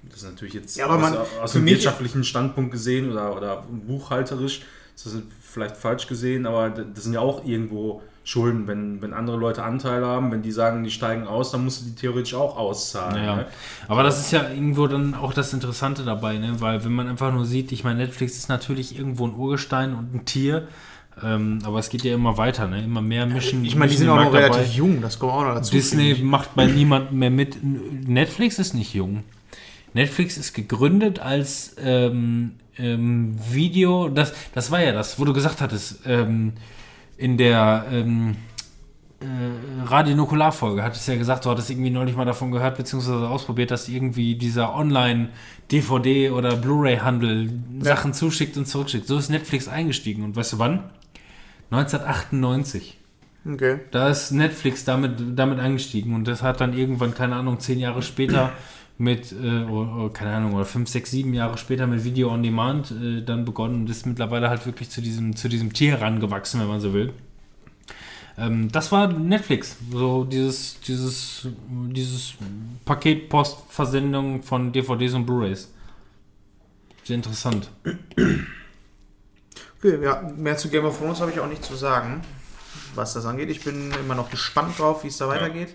das 0.09 0.23
ist 0.23 0.31
natürlich 0.31 0.55
jetzt 0.55 0.77
Ja, 0.77 0.87
aber 0.87 0.99
man- 0.99 1.17
aus, 1.43 1.53
dem 1.53 1.67
wirtschaftlichen 1.67 2.25
Standpunkt 2.25 2.71
gesehen 2.71 3.11
oder, 3.11 3.37
oder 3.37 3.65
buchhalterisch, 3.87 4.63
das 4.95 5.13
ist 5.13 5.23
vielleicht 5.41 5.77
falsch 5.77 6.07
gesehen, 6.07 6.47
aber 6.47 6.71
das 6.71 7.05
sind 7.05 7.13
ja 7.13 7.21
auch 7.21 7.45
irgendwo 7.45 8.03
Schulden. 8.27 8.67
Wenn, 8.67 9.01
wenn 9.01 9.13
andere 9.13 9.37
Leute 9.37 9.63
Anteile 9.63 10.05
haben, 10.05 10.33
wenn 10.33 10.43
die 10.43 10.51
sagen, 10.51 10.83
die 10.83 10.91
steigen 10.91 11.29
aus, 11.29 11.53
dann 11.53 11.63
musst 11.63 11.83
du 11.83 11.85
die 11.87 11.95
theoretisch 11.95 12.35
auch 12.35 12.57
auszahlen. 12.57 13.15
Naja. 13.15 13.37
Ne? 13.37 13.47
Aber 13.87 14.03
das 14.03 14.19
ist 14.19 14.33
ja 14.33 14.49
irgendwo 14.51 14.89
dann 14.89 15.15
auch 15.15 15.33
das 15.33 15.53
Interessante 15.53 16.03
dabei, 16.03 16.37
ne? 16.39 16.61
weil 16.61 16.85
wenn 16.85 16.93
man 16.93 17.09
einfach 17.09 17.33
nur 17.33 17.47
sieht, 17.47 17.71
ich 17.71 17.85
meine, 17.85 18.01
Netflix 18.01 18.37
ist 18.37 18.49
natürlich 18.49 18.99
irgendwo 18.99 19.27
ein 19.29 19.35
Urgestein 19.35 19.95
und 19.95 20.13
ein 20.13 20.25
Tier, 20.25 20.67
ähm, 21.23 21.61
aber 21.65 21.79
es 21.79 21.89
geht 21.89 22.03
ja 22.03 22.15
immer 22.15 22.37
weiter, 22.37 22.67
ne? 22.67 22.83
immer 22.85 23.01
mehr 23.01 23.27
Mischen. 23.27 23.65
Ich 23.65 23.77
meine, 23.77 23.93
die 23.93 23.97
sind 23.97 24.09
auch 24.09 24.17
noch 24.17 24.25
Markt 24.25 24.35
dabei. 24.35 24.57
relativ 24.57 24.75
jung, 24.75 25.01
das 25.01 25.19
kommt 25.21 25.33
auch 25.33 25.45
noch 25.45 25.55
dazu. 25.55 25.71
Disney 25.71 26.17
macht 26.21 26.55
bei 26.57 26.67
niemandem 26.67 27.19
mehr 27.19 27.31
mit. 27.31 27.59
Netflix 27.63 28.59
ist 28.59 28.75
nicht 28.75 28.93
jung. 28.93 29.23
Netflix 29.97 30.37
ist 30.37 30.53
gegründet 30.53 31.21
als 31.21 31.75
ähm, 31.83 32.53
ähm, 32.77 33.35
Video, 33.51 34.09
das, 34.09 34.35
das 34.55 34.71
war 34.71 34.83
ja 34.83 34.93
das, 34.93 35.19
wo 35.19 35.25
du 35.25 35.33
gesagt 35.33 35.63
hattest, 35.63 36.01
ähm, 36.07 36.53
in 37.17 37.39
der 37.39 37.87
ähm, 37.91 38.37
äh, 39.21 39.25
Radio 39.87 40.15
Nukular-Folge 40.15 40.83
hattest 40.83 41.09
du 41.09 41.13
ja 41.13 41.19
gesagt, 41.19 41.47
du 41.47 41.51
hattest 41.51 41.71
irgendwie 41.71 41.89
neulich 41.89 42.15
mal 42.15 42.27
davon 42.27 42.53
gehört, 42.53 42.77
beziehungsweise 42.77 43.27
ausprobiert, 43.27 43.71
dass 43.71 43.89
irgendwie 43.89 44.35
dieser 44.35 44.77
Online-DVD- 44.77 46.31
oder 46.31 46.57
Blu-ray-Handel 46.57 47.51
Sachen 47.81 48.13
zuschickt 48.13 48.59
und 48.59 48.67
zurückschickt. 48.67 49.07
So 49.07 49.17
ist 49.17 49.31
Netflix 49.31 49.67
eingestiegen. 49.67 50.23
Und 50.25 50.37
weißt 50.37 50.53
du 50.53 50.59
wann? 50.59 50.91
1998. 51.71 52.99
Okay. 53.51 53.79
Da 53.93 54.11
ist 54.11 54.33
Netflix 54.33 54.85
damit, 54.85 55.13
damit 55.35 55.59
eingestiegen 55.59 56.15
und 56.15 56.29
das 56.29 56.43
hat 56.43 56.61
dann 56.61 56.77
irgendwann, 56.77 57.15
keine 57.15 57.37
Ahnung, 57.37 57.61
zehn 57.61 57.79
Jahre 57.79 58.03
später 58.03 58.53
mit, 58.99 59.33
äh, 59.33 59.65
oder, 59.65 59.97
oder, 59.97 60.13
keine 60.13 60.35
Ahnung, 60.35 60.55
oder 60.55 60.65
fünf, 60.65 60.89
sechs, 60.89 61.11
sieben 61.11 61.35
Jahre 61.35 61.59
später 61.59 61.87
mit 61.87 62.05
Video 62.05 62.31
on 62.31 62.43
Demand 62.43 62.91
äh, 62.91 63.23
dann 63.23 63.45
begonnen 63.45 63.83
und 63.83 63.91
ist 63.91 64.07
mittlerweile 64.07 64.49
halt 64.49 64.65
wirklich 64.67 64.91
zu 64.91 65.01
diesem, 65.01 65.37
zu 65.37 65.49
diesem 65.49 65.73
Tier 65.73 65.93
herangewachsen, 65.93 66.61
wenn 66.61 66.69
man 66.69 66.81
so 66.81 66.93
will. 66.93 67.13
Ähm, 68.39 68.71
das 68.71 68.93
war 68.93 69.09
Netflix, 69.09 69.77
so 69.91 70.25
dieses, 70.25 70.81
dieses, 70.81 71.49
dieses 71.69 72.35
Paketpostversendung 72.85 74.43
von 74.43 74.73
DVDs 74.73 75.15
und 75.15 75.27
Blu-Rays. 75.27 75.73
Sehr 77.05 77.17
interessant. 77.17 77.71
Okay, 79.79 80.03
ja, 80.03 80.23
mehr 80.37 80.57
zu 80.57 80.69
Game 80.69 80.85
of 80.85 80.99
Thrones 80.99 81.21
habe 81.21 81.31
ich 81.31 81.41
auch 81.41 81.49
nicht 81.49 81.65
zu 81.65 81.77
sagen, 81.77 82.23
was 82.95 83.15
das 83.15 83.27
angeht. 83.27 83.51
Ich 83.51 83.63
bin 83.63 83.93
immer 83.93 84.15
noch 84.15 84.31
gespannt 84.31 84.79
drauf, 84.79 85.05
wie 85.05 85.09
es 85.09 85.19
da 85.19 85.29
weitergeht. 85.29 85.75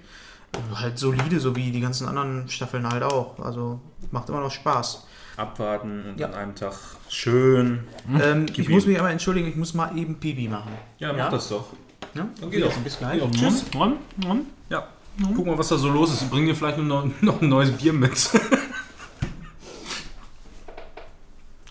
Halt 0.76 0.98
solide, 1.00 1.40
so 1.40 1.56
wie 1.56 1.72
die 1.72 1.80
ganzen 1.82 2.08
anderen 2.08 2.48
Staffeln 2.50 2.88
halt 2.88 3.04
auch. 3.04 3.40
Also 3.40 3.80
macht 4.12 4.30
immer 4.30 4.42
noch 4.42 4.52
Spaß. 4.52 5.08
abwarten 5.38 6.04
und 6.10 6.20
Ja. 6.20 6.28
an 6.28 6.34
einem 6.36 6.56
Tag 6.56 6.74
schön. 7.10 7.80
Ähm, 8.22 8.46
ich 8.56 8.68
muss 8.70 8.86
mich 8.86 9.00
aber 9.00 9.10
entschuldigen, 9.10 9.48
ich 9.48 9.56
muss 9.56 9.74
mal 9.74 9.98
eben 9.98 10.16
Pipi 10.16 10.48
machen. 10.50 10.72
Ja, 11.00 11.12
mach 11.14 11.18
Ja? 11.20 11.30
das 11.30 11.48
doch. 11.50 11.66
Ja? 12.14 12.28
Dann 12.40 12.52
geht 12.52 12.64
doch. 12.64 12.72
Bis 12.78 12.98
gleich. 13.00 13.22
Ja, 13.22 13.30
tschüss. 13.32 13.66
Ron, 13.74 13.96
Ron. 14.28 14.46
Ja. 14.70 14.88
Guck 15.36 15.46
mal, 15.46 15.58
was 15.58 15.70
da 15.70 15.78
so 15.78 15.90
los 15.90 16.14
ist. 16.14 16.22
Ich 16.24 16.30
bring 16.30 16.46
dir 16.46 16.56
vielleicht 16.56 16.78
noch, 16.80 17.06
noch 17.22 17.42
ein 17.42 17.50
neues 17.50 17.72
Bier 17.72 17.94
mit. 17.94 18.30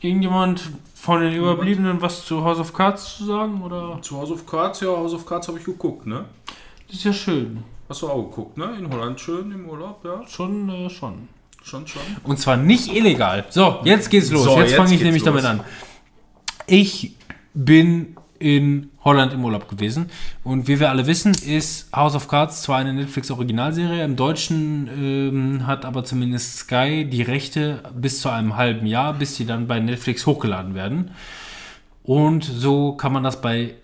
Irgendjemand 0.01 0.71
von 0.95 1.21
den 1.21 1.35
Überbliebenen 1.35 2.01
was 2.01 2.25
zu 2.25 2.43
House 2.45 2.59
of 2.59 2.73
Cards 2.73 3.19
zu 3.19 3.27
sagen? 3.27 3.63
Oder? 3.63 3.99
Zu 4.03 4.17
House 4.19 4.31
of 4.31 4.47
Cards, 4.47 4.81
ja, 4.81 4.89
House 4.89 5.13
of 5.15 5.27
Cards 5.27 5.49
habe 5.49 5.59
ich 5.59 5.65
geguckt, 5.65 6.07
ne? 6.07 6.25
Das 6.89 6.97
ist 6.97 7.05
ja 7.05 7.13
schön. 7.13 7.63
Hast 7.91 8.03
du 8.03 8.09
auch 8.09 8.23
geguckt, 8.23 8.57
ne? 8.57 8.77
In 8.79 8.89
Holland 8.89 9.19
schön 9.19 9.51
im 9.51 9.69
Urlaub, 9.69 10.05
ja? 10.05 10.23
Schon, 10.29 10.69
äh, 10.69 10.89
schon. 10.89 11.29
Schon, 11.65 11.89
schon. 11.89 12.01
Und 12.23 12.39
zwar 12.39 12.57
nicht 12.57 12.95
illegal. 12.95 13.45
So, 13.51 13.81
jetzt 13.83 14.11
geht's 14.11 14.31
los. 14.31 14.45
So, 14.45 14.59
jetzt 14.59 14.71
jetzt 14.71 14.77
fange 14.77 14.95
ich 14.95 15.03
nämlich 15.03 15.25
los. 15.25 15.43
damit 15.43 15.45
an. 15.45 15.61
Ich 16.69 17.17
bin 17.53 18.15
in 18.39 18.91
Holland 19.03 19.33
im 19.33 19.45
Urlaub 19.45 19.69
gewesen. 19.69 20.09
Und 20.45 20.69
wie 20.69 20.79
wir 20.79 20.89
alle 20.89 21.09
wissen, 21.09 21.33
ist 21.33 21.93
House 21.93 22.15
of 22.15 22.29
Cards 22.29 22.63
zwar 22.63 22.79
eine 22.79 22.95
Netflix-Originalserie, 22.95 24.05
im 24.05 24.15
Deutschen 24.15 24.89
ähm, 24.97 25.67
hat 25.67 25.85
aber 25.85 26.05
zumindest 26.05 26.59
Sky 26.59 27.05
die 27.11 27.23
Rechte 27.23 27.83
bis 27.93 28.21
zu 28.21 28.29
einem 28.29 28.57
halben 28.57 28.87
Jahr, 28.87 29.15
bis 29.15 29.35
sie 29.35 29.47
dann 29.47 29.67
bei 29.67 29.81
Netflix 29.81 30.27
hochgeladen 30.27 30.77
werden. 30.77 31.11
Und 32.05 32.45
so 32.45 32.93
kann 32.93 33.13
man 33.13 33.25
das 33.25 33.41
bei 33.41 33.75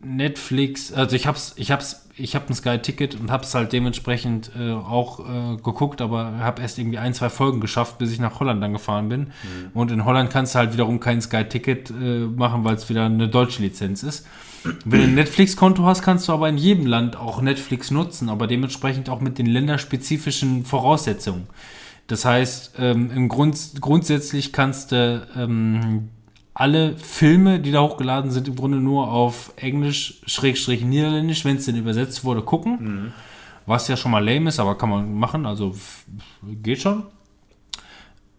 Netflix, 0.00 0.92
also 0.92 1.14
ich 1.14 1.26
hab's, 1.26 1.52
ich 1.56 1.70
hab's, 1.70 2.08
ich 2.20 2.34
hab 2.34 2.48
ein 2.48 2.54
Sky-Ticket 2.54 3.18
und 3.18 3.30
hab's 3.30 3.54
halt 3.54 3.72
dementsprechend 3.72 4.50
äh, 4.58 4.72
auch 4.72 5.20
äh, 5.20 5.56
geguckt, 5.56 6.00
aber 6.00 6.38
habe 6.38 6.62
erst 6.62 6.78
irgendwie 6.78 6.98
ein, 6.98 7.14
zwei 7.14 7.30
Folgen 7.30 7.60
geschafft, 7.60 7.98
bis 7.98 8.12
ich 8.12 8.20
nach 8.20 8.38
Holland 8.40 8.62
dann 8.62 8.72
gefahren 8.72 9.08
bin. 9.08 9.28
Und 9.74 9.90
in 9.90 10.04
Holland 10.04 10.30
kannst 10.30 10.54
du 10.54 10.58
halt 10.58 10.72
wiederum 10.72 11.00
kein 11.00 11.20
Sky-Ticket 11.20 11.90
äh, 11.90 11.94
machen, 12.26 12.64
weil 12.64 12.74
es 12.74 12.88
wieder 12.88 13.06
eine 13.06 13.28
deutsche 13.28 13.62
Lizenz 13.62 14.02
ist. 14.02 14.26
Wenn 14.84 15.00
du 15.00 15.06
ein 15.06 15.14
Netflix-Konto 15.14 15.84
hast, 15.84 16.02
kannst 16.02 16.28
du 16.28 16.32
aber 16.32 16.48
in 16.48 16.58
jedem 16.58 16.86
Land 16.86 17.16
auch 17.16 17.40
Netflix 17.40 17.90
nutzen, 17.90 18.28
aber 18.28 18.46
dementsprechend 18.46 19.08
auch 19.08 19.20
mit 19.20 19.38
den 19.38 19.46
länderspezifischen 19.46 20.64
Voraussetzungen. 20.64 21.46
Das 22.06 22.24
heißt, 22.24 22.72
ähm, 22.78 23.10
im 23.14 23.28
Grund, 23.28 23.56
grundsätzlich 23.80 24.52
kannst 24.52 24.92
du 24.92 25.26
ähm, 25.36 26.10
alle 26.54 26.96
Filme, 26.96 27.60
die 27.60 27.72
da 27.72 27.80
hochgeladen 27.82 28.30
sind, 28.30 28.48
im 28.48 28.56
Grunde 28.56 28.78
nur 28.78 29.10
auf 29.10 29.52
Englisch, 29.56 30.20
Schrägstrich 30.26 30.82
Niederländisch, 30.82 31.44
wenn 31.44 31.56
es 31.56 31.66
denn 31.66 31.76
übersetzt 31.76 32.24
wurde, 32.24 32.42
gucken. 32.42 33.12
Was 33.66 33.88
ja 33.88 33.96
schon 33.96 34.10
mal 34.10 34.24
lame 34.24 34.48
ist, 34.48 34.58
aber 34.58 34.76
kann 34.76 34.90
man 34.90 35.14
machen, 35.14 35.46
also 35.46 35.74
geht 36.62 36.80
schon. 36.82 37.04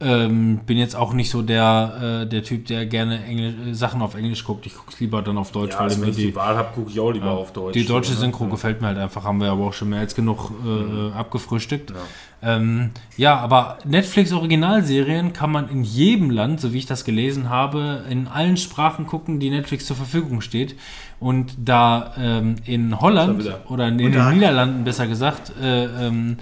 Ähm, 0.02 0.62
bin 0.66 0.78
jetzt 0.78 0.96
auch 0.96 1.14
nicht 1.14 1.30
so 1.30 1.42
der, 1.42 2.24
äh, 2.24 2.28
der 2.28 2.44
Typ, 2.44 2.66
der 2.66 2.86
gerne 2.88 3.24
Englisch, 3.24 3.54
äh, 3.68 3.74
Sachen 3.74 4.02
auf 4.02 4.16
Englisch 4.16 4.44
guckt. 4.44 4.66
Ich 4.66 4.76
gucke 4.76 4.92
es 4.92 5.00
lieber 5.00 5.22
dann 5.22 5.38
auf 5.38 5.52
Deutsch, 5.52 5.74
Ja, 5.74 5.80
weil 5.80 5.90
also 5.90 6.02
wenn 6.02 6.10
ich 6.10 6.16
die, 6.16 6.26
die 6.28 6.36
Wahl 6.36 6.56
habe, 6.56 6.70
gucke 6.74 6.90
ich 6.90 7.00
auch 7.00 7.12
lieber 7.12 7.32
auf 7.32 7.54
Deutsch. 7.54 7.74
die 7.74 7.86
deutsche 7.86 8.14
ne? 8.14 8.18
Synchro 8.18 8.48
gefällt 8.48 8.82
mir 8.82 8.88
halt 8.88 8.98
einfach, 8.98 9.24
haben 9.24 9.40
wir 9.40 9.52
aber 9.52 9.66
auch 9.66 9.74
schon 9.74 9.90
mehr 9.90 10.00
als 10.00 10.16
genug 10.16 10.52
äh, 10.66 11.12
abgefrühstückt. 11.16 11.92
Ja. 11.92 11.98
Ähm, 12.44 12.90
ja, 13.18 13.38
aber 13.38 13.78
Netflix-Originalserien 13.86 15.34
kann 15.34 15.52
man 15.52 15.70
in 15.70 15.84
jedem 15.84 16.32
Land, 16.32 16.60
so 16.60 16.74
wie 16.74 16.80
ich 16.80 16.88
das 16.88 17.06
gelesen 17.06 17.50
habe, 17.50 18.04
in 18.10 18.28
allen 18.28 18.58
Sprachen 18.58 19.06
gucken, 19.06 19.40
die 19.40 19.52
Netflix 19.52 19.86
zur 19.86 19.96
Verfügung 19.96 20.42
steht. 20.42 20.76
Und 21.20 21.54
da 21.64 22.14
ähm, 22.18 22.56
in 22.66 23.00
Holland 23.00 23.48
oder 23.70 23.88
in, 23.88 24.00
in 24.00 24.12
den 24.12 24.30
Niederlanden 24.32 24.84
besser 24.84 25.06
gesagt 25.06 25.54
äh, 25.62 25.86
ähm, 25.86 26.38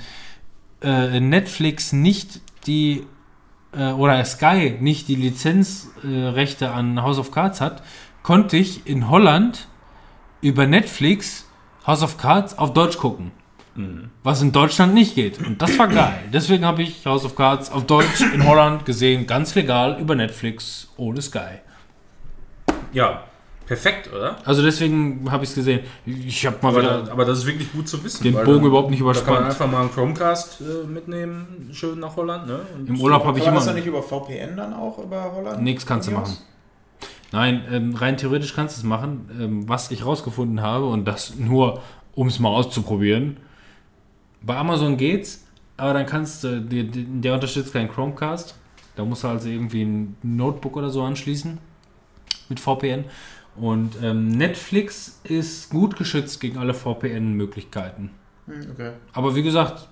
äh, 0.82 1.20
Netflix 1.20 1.92
nicht 1.92 2.40
die 2.66 3.04
äh, 3.72 3.92
oder 3.92 4.24
Sky 4.26 4.78
nicht 4.80 5.08
die 5.08 5.16
Lizenzrechte 5.16 6.66
äh, 6.66 6.70
an 6.70 7.02
House 7.02 7.20
of 7.20 7.32
Cards 7.32 7.62
hat, 7.62 7.84
konnte 8.24 8.58
ich 8.58 8.88
in 8.88 9.10
Holland 9.10 9.68
über 10.42 10.68
Netflix 10.68 11.48
House 11.86 12.04
of 12.04 12.18
Cards 12.18 12.58
auf 12.58 12.74
Deutsch 12.74 12.98
gucken. 12.98 13.32
Was 14.24 14.42
in 14.42 14.52
Deutschland 14.52 14.94
nicht 14.94 15.16
geht. 15.16 15.40
Und 15.40 15.62
das 15.62 15.78
war 15.80 15.88
geil. 15.88 16.20
Deswegen 16.34 16.66
habe 16.66 16.82
ich 16.82 17.06
House 17.06 17.24
of 17.24 17.36
Cards 17.36 17.72
auf 17.72 17.86
Deutsch 17.86 18.20
in 18.34 18.46
Holland 18.46 18.86
gesehen, 18.86 19.26
ganz 19.26 19.56
legal 19.56 19.98
über 20.02 20.16
Netflix 20.16 20.90
ohne 20.98 21.22
Sky. 21.22 21.62
Ja, 22.92 23.24
perfekt, 23.70 24.12
oder? 24.12 24.36
Also 24.46 24.62
deswegen 24.64 25.32
habe 25.32 25.44
ich 25.44 25.52
es 25.52 25.56
gesehen. 25.56 25.82
Ich 26.06 26.46
habe 26.46 26.58
mal 26.62 26.70
Aber, 26.70 26.82
wieder 26.82 27.12
aber 27.12 27.24
das 27.24 27.38
ist 27.40 27.46
wirklich 27.46 27.72
gut 27.72 27.88
zu 27.88 28.04
wissen. 28.04 28.24
den 28.24 28.34
weil 28.34 28.44
Bogen 28.44 28.58
dann- 28.58 28.66
überhaupt 28.68 28.90
nicht 28.90 29.02
Da 29.02 29.06
kann 29.14 29.16
man 29.16 29.44
überspannt. 29.44 29.46
einfach 29.46 29.72
mal 29.72 29.82
einen 29.82 29.92
Chromecast 29.94 30.62
äh, 30.62 30.88
mitnehmen, 30.88 31.70
schön 31.72 32.00
nach 32.00 32.16
Holland, 32.16 32.48
ne? 32.48 32.60
Im 32.88 33.00
Urlaub 33.00 33.24
habe 33.26 33.38
ich 33.40 33.46
immer. 33.46 33.56
das 33.56 33.68
dann 33.68 33.76
nicht 33.76 33.86
über 33.88 34.02
VPN 34.04 34.58
dann 34.58 34.74
auch 34.74 34.98
über 34.98 35.32
Holland? 35.34 35.62
Nichts 35.64 35.86
kannst 35.86 36.08
du 36.10 36.12
machen. 36.12 36.36
Nein, 37.32 37.64
ähm, 37.72 37.96
rein 37.96 38.18
theoretisch 38.18 38.56
kannst 38.56 38.76
du 38.78 38.80
es 38.82 38.84
machen. 38.84 39.30
Ähm, 39.40 39.70
was 39.70 39.92
ich 39.92 40.04
rausgefunden 40.04 40.62
habe, 40.62 40.86
und 40.88 41.06
das 41.06 41.36
nur, 41.36 41.80
um 42.16 42.28
es 42.28 42.40
mal 42.40 42.50
auszuprobieren. 42.50 43.38
Bei 44.42 44.58
Amazon 44.58 44.98
geht's, 44.98 45.46
aber 45.78 45.94
dann 45.94 46.08
kannst 46.08 46.44
du, 46.44 46.60
der, 46.60 46.86
der 46.86 47.34
unterstützt 47.36 47.72
keinen 47.72 47.88
Chromecast. 47.90 48.56
Da 48.96 49.06
musst 49.06 49.24
du 49.24 49.28
also 49.28 49.48
irgendwie 49.48 49.84
ein 49.84 50.18
Notebook 50.24 50.76
oder 50.76 50.90
so 50.90 51.04
anschließen 51.04 51.60
mit 52.50 52.60
VPN. 52.60 53.06
Und 53.60 53.96
ähm, 54.02 54.30
Netflix 54.30 55.20
ist 55.24 55.70
gut 55.70 55.98
geschützt 55.98 56.40
gegen 56.40 56.58
alle 56.58 56.74
VPN-Möglichkeiten. 56.74 58.12
Hm, 58.46 58.68
Okay. 58.74 58.92
Aber 59.14 59.36
wie 59.36 59.44
gesagt, 59.44 59.88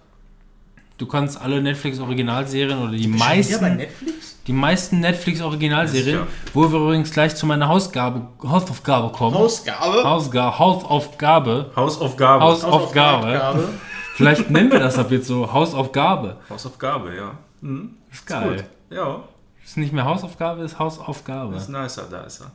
du 0.98 1.06
kannst 1.06 1.40
alle 1.42 1.62
Netflix-Originalserien 1.62 2.80
oder 2.80 2.92
die 2.94 3.08
meisten, 3.08 3.76
Netflix? 3.78 4.38
die 4.48 4.54
meisten 4.54 5.00
Netflix-Originalserien, 5.02 6.20
Ja. 6.20 6.28
wo 6.54 6.72
wir 6.72 6.80
übrigens 6.80 7.12
gleich 7.12 7.36
zu 7.36 7.46
meiner 7.46 7.68
Hausgabe, 7.68 8.22
Hausaufgabe 8.42 9.12
kommen. 9.12 9.36
Ausgabe? 9.36 10.04
Hausga 10.04 10.58
Hausaufgabe. 10.58 11.72
Hausaufgabe. 11.76 12.44
Haus- 12.44 12.64
Hausaufgabe. 12.64 13.26
Hausaufgabe. 13.28 13.70
Vielleicht 14.16 14.50
nennen 14.50 14.72
wir 14.72 14.80
das 14.80 14.98
ab 14.98 15.12
jetzt 15.12 15.28
so 15.28 15.52
Hausaufgabe. 15.52 16.38
Hausaufgabe, 16.50 17.16
ja. 17.16 17.38
Mhm. 17.62 17.92
Ist 18.12 18.26
geil. 18.26 18.66
Ja, 18.90 19.20
Ist 19.64 19.78
nicht 19.78 19.92
mehr 19.94 20.06
Hausaufgabe, 20.06 20.64
ist 20.64 20.80
Hausaufgabe. 20.80 21.56
ist 21.58 21.70
nicer, 21.70 22.08
da 22.10 22.22
ist 22.22 22.42
er. 22.42 22.52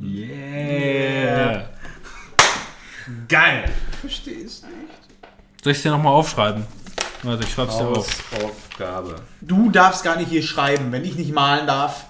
Yeah. 0.00 1.64
Geil! 3.28 3.64
Verstehe 4.00 4.44
es 4.44 4.62
nicht. 4.62 4.74
Soll 5.62 5.72
ich 5.72 5.78
es 5.78 5.82
dir 5.82 5.90
nochmal 5.90 6.12
aufschreiben? 6.12 6.64
Warte, 7.22 7.44
ich 7.44 7.52
schreib's 7.52 7.78
dir 7.78 7.86
auf. 7.86 8.06
Hausaufgabe. 8.32 9.16
Du 9.40 9.70
darfst 9.70 10.04
gar 10.04 10.16
nicht 10.16 10.28
hier 10.28 10.42
schreiben. 10.42 10.92
Wenn 10.92 11.04
ich 11.04 11.16
nicht 11.16 11.32
malen 11.32 11.66
darf, 11.66 12.04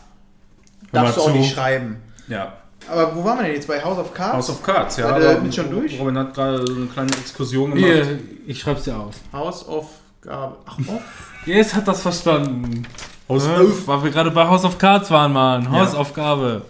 darfst 0.93 1.17
du 1.17 1.21
auch 1.23 1.27
zu. 1.27 1.33
nicht 1.33 1.55
schreiben. 1.55 2.03
Ja, 2.27 2.55
Aber 2.91 3.15
wo 3.15 3.23
waren 3.23 3.39
wir 3.39 3.45
denn 3.45 3.55
jetzt? 3.55 3.69
Bei 3.69 3.83
House 3.83 3.99
of 3.99 4.13
Cards? 4.15 4.35
House 4.35 4.51
of 4.51 4.63
Cards, 4.63 4.97
ja. 4.97 5.21
Seid 5.21 5.45
ihr 5.45 5.53
schon 5.53 5.71
durch? 5.71 6.01
Robin 6.01 6.19
hat 6.19 6.35
gerade 6.35 6.67
so 6.67 6.75
eine 6.75 6.87
kleine 6.87 7.13
Exkursion 7.13 7.75
gemacht. 7.75 7.87
Hier, 7.87 8.19
ich 8.47 8.61
schreib's 8.61 8.85
dir 8.85 8.97
auf. 8.97 9.15
House 9.33 9.67
of 9.69 9.87
Gabe. 10.23 10.57
Ach, 10.67 10.79
off. 10.79 11.03
Jetzt 11.47 11.75
hat 11.75 11.87
das 11.87 12.01
verstanden. 12.03 12.87
Ja, 13.29 13.35
auf. 13.37 13.87
Weil 13.87 14.05
wir 14.05 14.11
gerade 14.11 14.31
bei 14.31 14.47
House 14.47 14.65
of 14.65 14.79
Cards 14.79 15.11
waren, 15.11 15.33
Mann. 15.33 15.71
Hausaufgabe. 15.71 16.63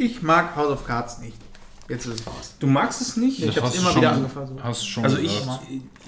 Ich 0.00 0.22
mag 0.22 0.56
House 0.56 0.70
of 0.70 0.86
Cards 0.86 1.18
nicht. 1.18 1.36
Jetzt 1.86 2.06
ist 2.06 2.20
es 2.20 2.26
raus. 2.26 2.54
Du 2.58 2.66
magst 2.66 3.02
es 3.02 3.18
nicht? 3.18 3.44
Ich 3.44 3.54
du 3.54 3.60
immer 3.60 3.94
wieder 3.96 4.12
angefangen. 4.12 4.58
Hast 4.62 4.80
du 4.80 4.86
schon 4.86 5.04
Also 5.04 5.18
ich, 5.18 5.42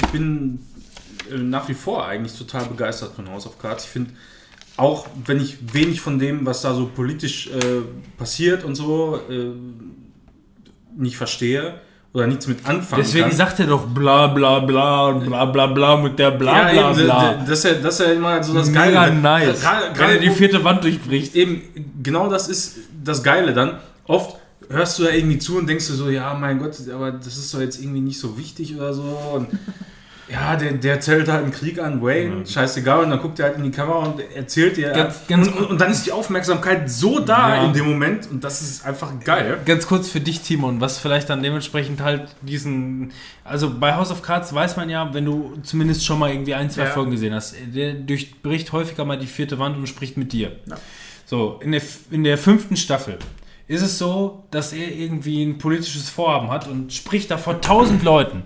ich 0.01 0.09
bin 0.09 0.61
äh, 1.31 1.37
nach 1.37 1.69
wie 1.69 1.75
vor 1.75 2.07
eigentlich 2.07 2.37
total 2.39 2.65
begeistert 2.65 3.15
von 3.15 3.29
House 3.29 3.47
of 3.47 3.59
Cards. 3.59 3.85
Ich 3.85 3.91
finde, 3.91 4.13
auch 4.79 5.07
wenn 5.27 5.41
ich 5.41 5.75
wenig 5.75 6.01
von 6.01 6.19
dem, 6.19 6.47
was 6.47 6.63
da 6.63 6.75
so 6.75 6.87
politisch 6.87 7.49
äh, 7.49 7.83
passiert 8.17 8.65
und 8.65 8.77
so, 8.77 9.21
äh, 9.29 9.51
nicht 10.97 11.19
verstehe 11.19 11.75
oder 12.15 12.27
nichts 12.27 12.47
mit 12.47 12.65
anfangen 12.67 13.03
Deswegen 13.03 13.29
kann. 13.29 13.37
sagt 13.37 13.61
er 13.61 13.67
doch 13.67 13.87
bla 13.87 14.29
bla 14.29 14.61
bla 14.61 15.09
und 15.09 15.27
bla 15.27 15.45
bla 15.45 15.67
bla 15.67 15.97
mit 15.97 16.19
der 16.19 16.31
bla 16.31 16.73
ja, 16.73 16.73
bla 16.73 16.91
eben, 16.93 17.05
bla. 17.05 17.35
das 17.47 17.59
ist 17.59 17.65
ja, 17.65 17.73
das 17.75 18.01
ist 18.01 18.07
ja 18.07 18.13
immer 18.13 18.43
so 18.43 18.55
das 18.55 18.69
Mega 18.69 18.85
Geile. 18.87 19.15
nice. 19.17 19.61
Gerade, 19.61 19.87
Wenn 19.89 19.95
gerade 19.95 20.13
er 20.15 20.21
die 20.21 20.31
vierte 20.31 20.65
Wand 20.65 20.83
durchbricht. 20.83 21.35
eben, 21.35 21.63
genau 22.03 22.29
das 22.29 22.49
ist 22.49 22.77
das 23.05 23.23
Geile 23.23 23.53
dann. 23.53 23.79
Oft 24.07 24.37
hörst 24.69 24.99
du 24.99 25.05
da 25.05 25.11
irgendwie 25.11 25.39
zu 25.39 25.59
und 25.59 25.67
denkst 25.69 25.87
du 25.89 25.93
so, 25.95 26.09
ja, 26.11 26.35
mein 26.35 26.59
Gott, 26.59 26.77
aber 26.95 27.13
das 27.13 27.37
ist 27.37 27.53
doch 27.53 27.61
jetzt 27.61 27.81
irgendwie 27.81 28.01
nicht 28.01 28.19
so 28.19 28.39
wichtig 28.39 28.75
oder 28.77 28.95
so. 28.95 29.03
Und 29.35 29.49
ja, 30.31 30.57
der, 30.57 30.73
der 30.73 30.95
erzählt 30.95 31.29
halt 31.29 31.43
einen 31.43 31.53
Krieg 31.53 31.79
an 31.79 32.01
Wayne, 32.01 32.47
scheißegal. 32.47 33.05
Und 33.05 33.11
dann 33.11 33.21
guckt 33.21 33.39
er 33.39 33.47
halt 33.47 33.57
in 33.59 33.65
die 33.65 33.71
Kamera 33.71 33.99
und 33.99 34.21
erzählt 34.35 34.77
dir. 34.79 34.91
Ganz- 34.93 35.21
ganz- 35.29 35.49
und, 35.49 35.71
und 35.71 35.81
dann 35.81 35.91
ist 35.91 36.07
die 36.07 36.13
Aufmerksamkeit 36.13 36.89
so 36.91 37.19
da 37.21 37.57
Ja. 37.57 37.65
in 37.67 37.73
dem 37.75 37.85
Moment 37.87 38.31
und 38.31 38.43
das 38.45 38.63
ist 38.63 38.87
einfach 38.87 39.13
geil. 39.25 39.59
Ganz 39.67 39.87
kurz 39.87 40.09
für 40.09 40.21
dich, 40.21 40.41
Timon, 40.41 40.81
was 40.81 40.99
vielleicht 40.99 41.29
dann 41.29 41.43
dementsprechend 41.43 42.01
halt 42.01 42.29
diesen. 42.41 43.13
Also 43.45 43.79
bei 43.79 43.95
House 43.95 44.11
of 44.11 44.23
Cards 44.23 44.55
weiß 44.55 44.77
man 44.77 44.89
ja, 44.89 45.13
wenn 45.13 45.25
du 45.27 45.59
zumindest 45.65 46.07
schon 46.07 46.19
mal 46.19 46.31
irgendwie 46.31 46.55
ein, 46.55 46.71
zwei 46.71 46.85
Ja. 46.85 46.91
Folgen 46.91 47.11
gesehen 47.11 47.35
hast, 47.35 47.55
der 47.75 47.93
durchbricht 47.95 48.73
häufiger 48.73 49.05
mal 49.05 49.19
die 49.19 49.27
vierte 49.27 49.59
Wand 49.59 49.77
und 49.77 49.87
spricht 49.89 50.17
mit 50.17 50.33
dir. 50.33 50.53
Ja. 50.67 50.77
So, 51.33 51.59
in 51.63 51.73
der, 51.73 51.81
in 52.11 52.25
der 52.25 52.37
fünften 52.37 52.77
Staffel 52.77 53.17
ist 53.67 53.81
es 53.81 53.97
so, 53.97 54.45
dass 54.51 54.75
er 54.75 54.95
irgendwie 54.95 55.43
ein 55.43 55.57
politisches 55.57 56.11
Vorhaben 56.11 56.51
hat 56.51 56.69
und 56.69 56.93
spricht 56.93 57.31
da 57.31 57.39
vor 57.39 57.63
tausend 57.63 58.03
Leuten. 58.03 58.43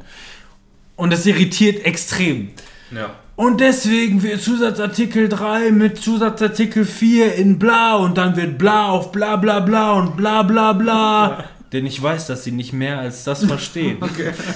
Und 0.94 1.12
das 1.12 1.26
irritiert 1.26 1.84
extrem. 1.84 2.50
Ja. 2.92 3.10
Und 3.34 3.60
deswegen 3.60 4.23
wird 4.23 4.40
Zusatzartikel 4.40 5.28
3 5.28 5.73
mit 5.73 5.98
Zusatzartikel 5.98 6.84
4 6.84 7.34
in 7.34 7.58
bla 7.58 7.97
und 7.97 8.16
dann 8.18 8.36
wird 8.36 8.56
bla 8.56 8.90
auf 8.90 9.10
bla 9.10 9.34
bla 9.34 9.58
bla 9.58 9.94
und 9.94 10.16
bla 10.16 10.44
bla 10.44 10.73
bla. 10.73 11.44
Denn 11.72 11.84
ich 11.84 12.00
weiß, 12.00 12.26
dass 12.28 12.44
sie 12.44 12.52
nicht 12.52 12.72
mehr 12.72 12.98
als 12.98 13.24
das 13.24 13.44
verstehen. 13.46 13.98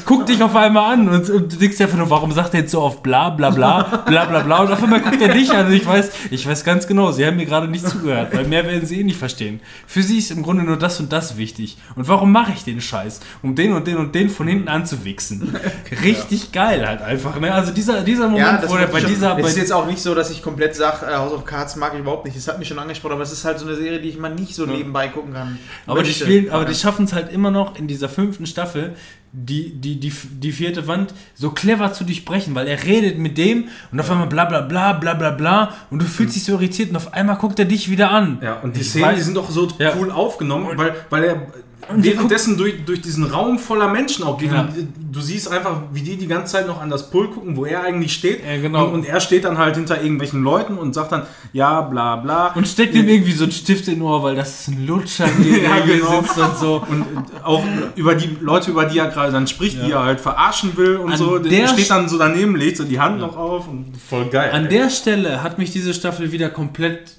Guck 0.07 0.27
dich 0.27 0.43
auf 0.43 0.55
einmal 0.55 0.95
an 0.95 1.09
und, 1.09 1.29
und 1.29 1.53
du 1.53 1.57
denkst 1.57 1.81
einfach 1.81 1.99
nur, 1.99 2.11
warum 2.11 2.33
sagt 2.33 2.55
er 2.55 2.61
jetzt 2.61 2.71
so 2.71 2.81
auf 2.81 3.03
bla 3.03 3.31
bla 3.31 3.51
bla, 3.51 3.83
bla 4.07 4.25
bla 4.27 4.41
bla 4.41 4.63
und 4.63 4.73
auf 4.73 4.83
einmal 4.83 5.01
guckt 5.01 5.21
er 5.21 5.29
dich 5.29 5.51
an 5.51 5.67
und 5.67 5.73
ich 5.73 5.87
weiß, 5.87 6.11
ich 6.31 6.47
weiß 6.47 6.65
ganz 6.65 6.87
genau, 6.87 7.11
sie 7.13 7.27
haben 7.27 7.37
mir 7.37 7.47
gerade 7.47 7.69
nicht 7.69 7.89
zugehört, 7.89 8.35
weil 8.35 8.47
mehr 8.47 8.65
werden 8.65 8.87
sie 8.87 9.01
eh 9.01 9.05
nicht 9.05 9.19
verstehen. 9.19 9.61
Für 9.87 10.03
sie 10.03 10.19
ist 10.19 10.31
im 10.31 10.43
Grunde 10.43 10.63
nur 10.63 10.77
das 10.77 11.01
und 11.01 11.13
das 11.13 11.37
wichtig. 11.37 11.79
Und 11.97 12.09
warum 12.09 12.31
mache 12.33 12.53
ich 12.53 12.65
den 12.65 12.81
Scheiß? 12.81 13.21
Um 13.43 13.55
den 13.55 13.73
und 13.73 13.87
den 13.87 13.97
und 13.97 14.15
den 14.15 14.31
von 14.31 14.47
hinten 14.47 14.69
anzuwichsen. 14.69 15.57
Richtig 16.05 16.53
geil 16.53 16.87
halt 16.87 17.03
einfach, 17.03 17.39
ne? 17.41 17.53
Also 17.53 17.73
dieser, 17.73 18.03
dieser 18.03 18.29
Moment, 18.29 18.69
wo 18.69 18.77
der 18.77 18.87
bei 18.87 19.01
dieser... 19.01 19.39
es 19.39 19.49
ist 19.49 19.57
jetzt 19.57 19.73
auch 19.73 19.87
nicht 19.87 20.01
so, 20.01 20.15
dass 20.15 20.31
ich 20.31 20.43
komplett 20.43 20.77
sage, 20.77 21.07
äh, 21.07 21.17
House 21.17 21.33
of 21.33 21.45
Cards 21.45 21.77
mag 21.77 21.93
ich 21.95 22.01
überhaupt 22.01 22.25
nicht. 22.25 22.37
Das 22.37 22.47
hat 22.49 22.59
mich 22.59 22.69
schon 22.69 22.79
angesprochen, 22.79 23.15
aber 23.15 23.23
es 23.23 23.33
ist 23.33 23.45
halt 23.45 23.59
so 23.59 23.67
eine 23.67 23.77
Serie, 23.77 24.01
die 24.01 24.09
ich 24.09 24.19
mal 24.19 24.35
nicht 24.35 24.55
so 24.55 24.67
nebenbei 24.67 25.09
gucken 25.09 25.35
kann. 25.35 25.59
Aber 25.87 26.03
die, 26.03 26.13
spielen, 26.13 26.51
aber 26.51 26.65
die 26.65 26.75
schaffen 26.75 27.00
es 27.05 27.13
halt 27.13 27.33
immer 27.33 27.51
noch 27.51 27.77
in 27.77 27.87
dieser 27.89 28.09
fünften 28.09 28.47
Staffel, 28.47 28.95
die, 29.33 29.71
die, 29.75 30.01
die, 30.01 30.11
die 30.11 30.53
vierte 30.53 30.87
Wand 30.89 31.15
so 31.35 31.51
clever 31.51 31.93
zu 31.93 32.03
durchbrechen, 32.05 32.55
weil 32.55 32.67
er 32.67 32.83
redet 32.85 33.19
mit 33.19 33.39
dem 33.39 33.69
und 33.93 34.01
auf 34.01 34.11
einmal 34.11 34.27
bla 34.27 34.45
bla 34.45 34.61
bla 34.63 34.93
bla 34.95 35.15
bla 35.15 35.31
bla 35.31 35.75
und 35.91 36.03
du 36.03 36.07
fühlst 36.07 36.35
dich 36.35 36.45
so 36.45 36.53
irritiert 36.53 36.91
und 36.91 36.97
auf 36.97 37.13
einmal 37.15 37.37
guckt 37.37 37.59
er 37.61 37.65
dich 37.65 37.89
wieder 37.91 38.11
an. 38.11 38.39
Ja, 38.43 38.55
und 38.61 38.75
die 38.75 38.81
Ich 38.81 38.91
Szenen, 38.91 39.05
weiß- 39.11 39.15
die 39.15 39.21
sind 39.23 39.37
doch 39.37 39.49
so 39.51 39.69
Ja. 39.79 39.93
cool 39.97 40.11
aufgenommen, 40.11 40.77
weil, 40.77 40.95
weil 41.11 41.25
er 41.25 41.47
Und 41.93 42.05
währenddessen 42.05 42.57
durch, 42.57 42.85
durch 42.85 43.01
diesen 43.01 43.25
Raum 43.25 43.59
voller 43.59 43.89
Menschen 43.89 44.25
auch 44.25 44.39
geht. 44.39 44.53
Ja. 44.53 44.69
Du 45.13 45.21
siehst 45.21 45.51
einfach, 45.51 45.83
wie 45.93 46.03
die 46.03 46.17
die 46.17 46.27
ganze 46.27 46.53
Zeit 46.53 46.67
noch 46.67 46.81
an 46.81 46.89
das 46.91 47.11
Pult 47.11 47.33
gucken, 47.33 47.57
wo 47.57 47.65
er 47.65 47.83
eigentlich 47.83 48.13
steht. 48.13 48.45
Ja, 48.47 48.61
genau. 48.61 48.87
Und, 48.87 48.95
und 48.95 49.05
er 49.07 49.21
steht 49.21 49.45
dann 49.45 49.59
halt 49.59 49.77
hinter 49.77 50.01
irgendwelchen 50.01 50.43
Leuten 50.43 50.79
und 50.79 50.95
sagt 50.95 51.13
dann, 51.13 51.23
ja, 51.53 51.81
bla 51.81 52.17
bla. 52.17 52.53
Und 52.55 52.69
steckt 52.69 52.95
ihm 52.95 53.09
irgendwie 53.09 53.33
so 53.33 53.45
ein 53.45 53.53
Stift 53.53 53.89
in 53.89 53.95
den 53.95 54.03
Ohr, 54.03 54.23
weil 54.23 54.37
das 54.37 54.61
ist 54.61 54.69
ein 54.69 54.87
Lutscher, 54.87 55.29
der 55.39 55.59
Ja, 55.63 55.81
genau. 55.81 56.21
sitzt 56.23 56.39
und 56.39 56.57
so. 56.59 56.83
Und 56.89 57.01
äh, 57.03 57.43
auch 57.45 57.65
über 57.97 58.15
die 58.15 58.37
Leute, 58.41 58.71
über 58.71 58.85
die 58.85 58.99
er 58.99 59.09
gerade 59.09 59.33
dann 59.33 59.47
spricht, 59.47 59.83
die 59.85 59.91
er 59.93 60.05
halt 60.05 60.21
verarschen 60.21 60.77
will 60.77 60.97
und 60.97 61.13
An 61.13 61.19
so. 61.19 61.39
der 61.39 61.67
steht 61.69 61.87
St- 61.87 61.89
dann 61.89 62.09
so 62.09 62.19
daneben, 62.19 62.57
legt 62.57 62.77
so 62.77 62.85
die 62.85 63.01
Hand 63.01 63.19
noch 63.19 63.37
auf 63.37 63.69
und 63.69 63.97
voll 63.97 64.27
geil. 64.27 64.51
An 64.53 64.69
der 64.69 64.91
Stelle 64.91 65.43
hat 65.43 65.59
mich 65.59 65.71
diese 65.73 65.93
Staffel 65.95 66.31
wieder 66.33 66.51
komplett 66.51 67.13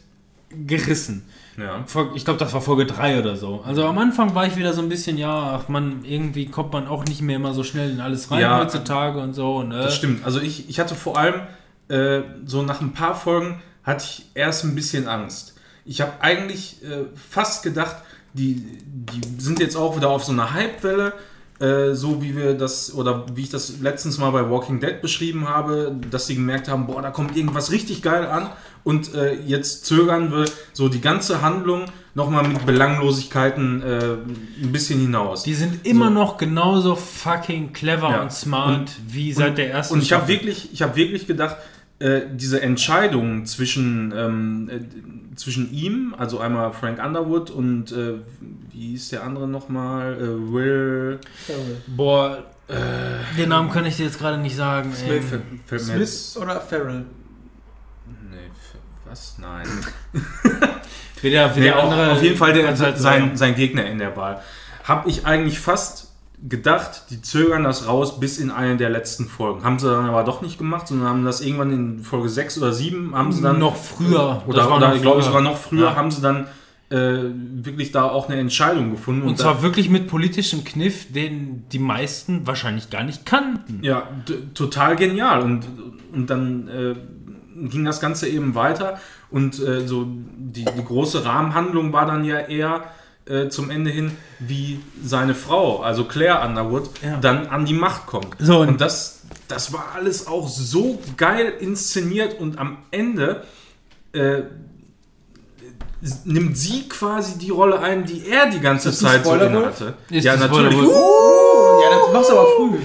gerissen. 0.68 1.24
Ja. 1.62 1.86
Ich 2.16 2.26
glaube, 2.26 2.40
das 2.40 2.54
war 2.54 2.62
Folge 2.62 2.86
3 2.86 3.20
oder 3.20 3.36
so. 3.36 3.62
Also 3.66 3.86
am 3.86 3.98
Anfang 3.98 4.36
war 4.36 4.46
ich 4.46 4.58
wieder 4.58 4.74
so 4.74 4.82
ein 4.82 4.90
bisschen, 4.90 5.18
ja, 5.18 5.60
ach 5.60 5.70
man, 5.70 6.04
irgendwie 6.04 6.48
kommt 6.48 6.74
man 6.74 6.88
auch 6.88 7.06
nicht 7.06 7.22
mehr 7.22 7.36
immer 7.36 7.54
so 7.54 7.64
schnell 7.64 7.92
in 7.92 8.02
alles 8.02 8.32
rein 8.32 8.42
Ja, 8.42 8.60
heutzutage 8.60 9.20
und 9.20 9.34
so. 9.34 9.64
Ne? 9.64 9.84
Das 9.84 9.96
stimmt. 9.96 10.26
Also 10.26 10.40
ich, 10.40 10.70
ich 10.70 10.80
hatte 10.80 10.96
vor 10.96 11.18
allem 11.18 11.42
äh, 11.88 12.22
so 12.46 12.62
nach 12.64 12.82
ein 12.82 12.94
paar 12.94 13.16
Folgen 13.16 13.62
hatte 13.84 14.06
ich 14.06 14.26
erst 14.34 14.64
ein 14.64 14.76
bisschen 14.76 15.08
Angst. 15.08 15.56
Ich 15.86 16.02
habe 16.02 16.14
eigentlich 16.20 16.84
äh, 16.84 17.06
fast 17.16 17.64
gedacht, 17.64 17.98
die, 18.34 18.56
die 18.86 19.42
sind 19.42 19.60
jetzt 19.60 19.76
auch 19.76 19.98
wieder 19.98 20.10
auf 20.10 20.24
so 20.24 20.32
einer 20.32 20.54
Hypewelle, 20.54 21.14
äh, 21.60 21.94
so 21.94 22.22
wie 22.22 22.36
wir 22.36 22.54
das 22.54 22.94
oder 22.94 23.26
wie 23.36 23.42
ich 23.42 23.50
das 23.50 23.80
letztens 23.80 24.18
mal 24.18 24.32
bei 24.32 24.50
Walking 24.50 24.80
Dead 24.80 25.02
beschrieben 25.02 25.50
habe, 25.50 25.96
dass 26.10 26.28
sie 26.28 26.36
gemerkt 26.36 26.68
haben, 26.68 26.88
boah, 26.88 27.02
da 27.02 27.12
kommt 27.12 27.36
irgendwas 27.36 27.72
richtig 27.72 28.02
geil 28.02 28.26
an 28.26 28.50
und 28.84 29.14
äh, 29.14 29.34
jetzt 29.34 29.86
zögern 29.86 30.32
wir 30.32 30.46
so 30.74 30.90
die 30.90 31.02
ganze 31.02 31.42
Handlung 31.42 31.86
nochmal 32.16 32.48
mit 32.48 32.66
Belanglosigkeiten 32.66 33.82
äh, 33.84 34.00
ein 34.64 34.72
bisschen 34.72 35.00
hinaus. 35.00 35.44
Die 35.44 35.54
sind 35.54 35.86
immer 35.86 36.08
So. 36.08 36.14
noch 36.14 36.38
genauso 36.38 36.96
fucking 36.96 37.74
clever 37.74 38.10
Ja. 38.10 38.22
und 38.24 38.32
smart 38.34 38.92
wie 39.08 39.32
seit 39.34 39.58
der 39.58 39.72
ersten 39.72 39.94
Und 39.96 40.02
ich 40.04 40.12
habe 40.14 40.28
wirklich, 40.28 40.70
ich 40.74 40.82
habe 40.82 40.96
wirklich 40.96 41.28
gedacht, 41.28 41.58
äh, 42.00 42.22
diese 42.34 42.62
Entscheidung 42.62 43.46
zwischen, 43.46 44.12
ähm, 44.16 44.70
äh, 44.70 45.36
zwischen 45.36 45.72
ihm, 45.72 46.16
also 46.18 46.40
einmal 46.40 46.74
Frank 46.74 47.00
Underwood 47.04 47.50
und 47.52 47.92
äh, 47.92 48.16
wie 48.72 48.88
hieß 48.90 49.10
der 49.10 49.24
andere 49.24 49.48
nochmal? 49.48 50.16
Äh, 50.16 50.52
Will. 50.54 51.20
Boah, 51.88 52.44
den 53.38 53.50
Namen 53.50 53.70
kann 53.70 53.86
ich 53.86 53.98
dir 53.98 54.06
jetzt 54.06 54.18
gerade 54.18 54.38
nicht 54.38 54.56
sagen. 54.56 54.94
Jetzt- 55.08 55.84
Smith 55.86 56.38
oder 56.42 56.60
Farrell? 56.62 57.04
Was? 59.12 59.36
Nein. 59.40 59.68
wie 61.22 61.30
der, 61.30 61.54
wie 61.56 61.60
Nee, 61.60 61.72
andere. 61.72 62.14
auf 62.14 62.24
jeden 62.24 62.38
Fall 62.38 62.54
der, 62.54 62.78
halt 62.78 62.98
sein, 62.98 63.36
sein 63.36 63.56
Gegner 63.56 63.86
in 63.86 63.98
der 64.00 64.16
Wahl. 64.16 64.42
Habe 64.86 65.10
ich 65.10 65.26
eigentlich 65.26 65.60
fast 65.60 66.12
gedacht, 66.48 67.04
die 67.10 67.22
zögern 67.22 67.64
das 67.66 67.88
raus 67.88 68.20
bis 68.22 68.38
in 68.40 68.50
eine 68.50 68.78
der 68.78 68.90
letzten 68.90 69.26
Folgen. 69.28 69.64
Haben 69.64 69.78
sie 69.80 69.88
dann 69.90 70.06
aber 70.06 70.24
doch 70.24 70.42
nicht 70.42 70.58
gemacht, 70.58 70.88
sondern 70.88 71.10
haben 71.10 71.26
das 71.26 71.42
irgendwann 71.42 71.72
in 71.72 72.00
Folge 72.04 72.30
6 72.30 72.58
oder 72.60 72.72
7 72.74 73.14
haben 73.14 73.32
sie 73.34 73.42
dann 73.42 73.60
noch 73.60 73.76
früher. 73.76 74.42
Oder, 74.48 74.74
oder 74.76 74.96
ich 74.96 75.02
glaube 75.02 75.18
früher. 75.22 75.28
sogar 75.28 75.42
noch 75.42 75.58
früher 75.58 75.90
Ja. 75.90 75.96
haben 75.96 76.10
sie 76.10 76.22
dann 76.22 76.48
äh, 76.90 77.30
wirklich 77.64 77.92
da 77.92 78.04
auch 78.06 78.28
eine 78.30 78.40
Entscheidung 78.40 78.92
gefunden. 78.92 79.22
Und 79.28 79.38
zwar 79.38 79.62
wirklich 79.62 79.90
mit 79.90 80.08
politischem 80.08 80.64
Kniff, 80.64 81.12
den 81.14 81.66
die 81.70 81.80
meisten 81.80 82.48
wahrscheinlich 82.48 82.90
gar 82.90 83.04
nicht 83.04 83.26
kannten. 83.26 83.80
ja, 83.84 84.04
total 84.54 84.96
genial. 84.96 85.42
Und, 85.42 85.68
und 86.14 86.30
dann 86.30 86.68
äh, 86.70 86.96
ging 87.56 87.86
das 87.86 88.00
Ganze 88.00 88.28
eben 88.28 88.56
weiter. 88.56 89.00
Und 89.30 89.60
äh, 89.60 89.88
so 89.88 90.06
die, 90.08 90.66
die 90.66 90.86
große 90.86 91.24
Rahmenhandlung 91.26 91.94
war 91.94 92.06
dann 92.06 92.26
ja 92.26 92.40
eher 92.40 92.84
äh, 93.26 93.50
zum 93.50 93.70
Ende 93.70 93.92
hin, 93.92 94.12
wie 94.40 94.80
seine 95.04 95.36
Frau, 95.36 95.82
also 95.82 96.06
Claire 96.06 96.46
Underwood, 96.48 96.90
Ja. 97.04 97.18
dann 97.18 97.48
an 97.48 97.66
die 97.66 97.74
Macht 97.74 98.08
kommt. 98.08 98.36
So, 98.40 98.60
und- 98.62 98.68
und 98.70 98.82
das, 98.82 99.22
das 99.48 99.72
war 99.74 99.90
alles 99.96 100.28
auch 100.28 100.48
so 100.50 101.00
geil 101.18 101.54
inszeniert 101.60 102.40
und 102.40 102.58
am 102.58 102.78
Ende 102.92 103.44
äh, 104.14 104.42
nimmt 106.26 106.58
sie 106.58 106.90
quasi 106.90 107.38
die 107.38 107.52
Rolle 107.52 107.80
ein, 107.80 108.06
die 108.06 108.28
er 108.28 108.50
die 108.50 108.60
ganze 108.60 108.92
Zeit 108.92 109.24
so 109.24 109.36
inne 109.36 109.66
hatte. 109.68 109.94
Ist 110.10 110.24
ja, 110.26 110.36
natürlich. 110.36 110.76
Oh, 110.76 111.80
ja, 111.84 111.98
das 112.00 112.14
machst 112.14 112.30
du 112.32 112.34
aber 112.40 112.48
früh. 112.58 112.78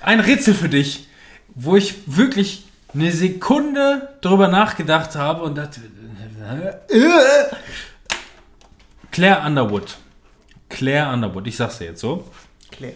Ein 0.00 0.20
Rätsel 0.20 0.54
für 0.54 0.68
dich, 0.70 1.06
wo 1.54 1.76
ich 1.76 1.94
wirklich 2.06 2.64
eine 2.94 3.12
Sekunde 3.12 4.08
drüber 4.20 4.48
nachgedacht 4.48 5.14
habe 5.16 5.42
und 5.42 5.56
dachte, 5.56 5.80
äh, 5.80 7.54
Claire 9.10 9.46
Underwood. 9.46 9.96
Claire 10.68 11.12
Underwood, 11.12 11.46
ich 11.46 11.56
sag's 11.56 11.78
dir 11.78 11.86
jetzt 11.86 12.00
so. 12.00 12.28
Claire. 12.70 12.94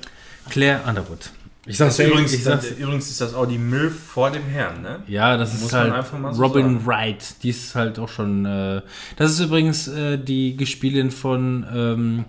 Claire 0.48 0.80
Underwood. 0.86 1.30
Ich 1.68 1.78
sag's 1.78 1.98
ist 1.98 2.06
übrigens, 2.06 2.32
ich 2.32 2.44
sag's, 2.44 2.70
übrigens 2.70 3.10
ist 3.10 3.20
das 3.20 3.34
auch 3.34 3.46
die 3.46 3.58
Milf 3.58 4.00
vor 4.00 4.30
dem 4.30 4.44
Herrn, 4.44 4.82
ne? 4.82 5.00
Ja, 5.08 5.36
das 5.36 5.52
Muss 5.54 5.62
ist 5.62 5.72
man 5.72 5.82
halt 5.82 5.92
einfach 5.94 6.18
mal 6.18 6.32
so 6.32 6.42
Robin 6.42 6.78
sagen. 6.78 6.86
Wright. 6.86 7.42
Die 7.42 7.50
ist 7.50 7.74
halt 7.74 7.98
auch 7.98 8.08
schon. 8.08 8.46
Äh, 8.46 8.82
das 9.16 9.32
ist 9.32 9.40
übrigens 9.40 9.88
äh, 9.88 10.16
die 10.16 10.56
Gespielin 10.56 11.10
von. 11.10 11.66
Ähm, 11.74 12.24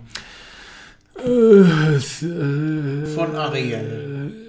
äh, 1.24 1.96
äh, 1.96 3.06
Von 3.06 3.36
Ariel. 3.36 4.47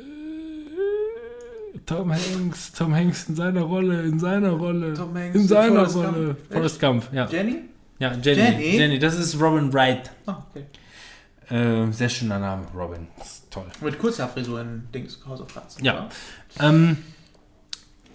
Tom 1.85 2.11
Hanks, 2.11 2.71
Tom 2.73 2.93
Hanks 2.93 3.27
in 3.29 3.35
seiner 3.35 3.61
Rolle, 3.61 4.01
in 4.03 4.19
seiner 4.19 4.51
Rolle, 4.51 4.93
Tom 4.93 5.15
Hanks 5.15 5.35
in 5.35 5.41
in 5.41 5.47
seiner 5.47 5.87
Forrest 5.89 5.95
Rolle. 5.95 6.25
Gump. 6.35 6.51
Forrest 6.53 6.79
Gump, 6.79 7.03
ja. 7.13 7.25
Jenny? 7.27 7.55
Ja, 7.99 8.13
Jenny, 8.13 8.41
Jenny? 8.41 8.77
Jenny. 8.77 8.99
das 8.99 9.15
ist 9.15 9.39
Robin 9.41 9.71
Wright. 9.73 10.09
Ah, 10.25 10.43
okay. 10.49 10.65
Äh, 11.49 11.91
sehr 11.91 12.09
schöner 12.09 12.39
Name, 12.39 12.63
Robin. 12.75 13.07
Ist 13.21 13.49
toll. 13.51 13.65
Mit 13.81 13.97
kurzer 13.99 14.27
Frisur 14.27 14.61
in 14.61 14.87
Dings, 14.93 15.19
House 15.27 15.41
of 15.41 15.53
Cards. 15.53 15.77
Ja. 15.81 16.07
Ähm, 16.59 16.97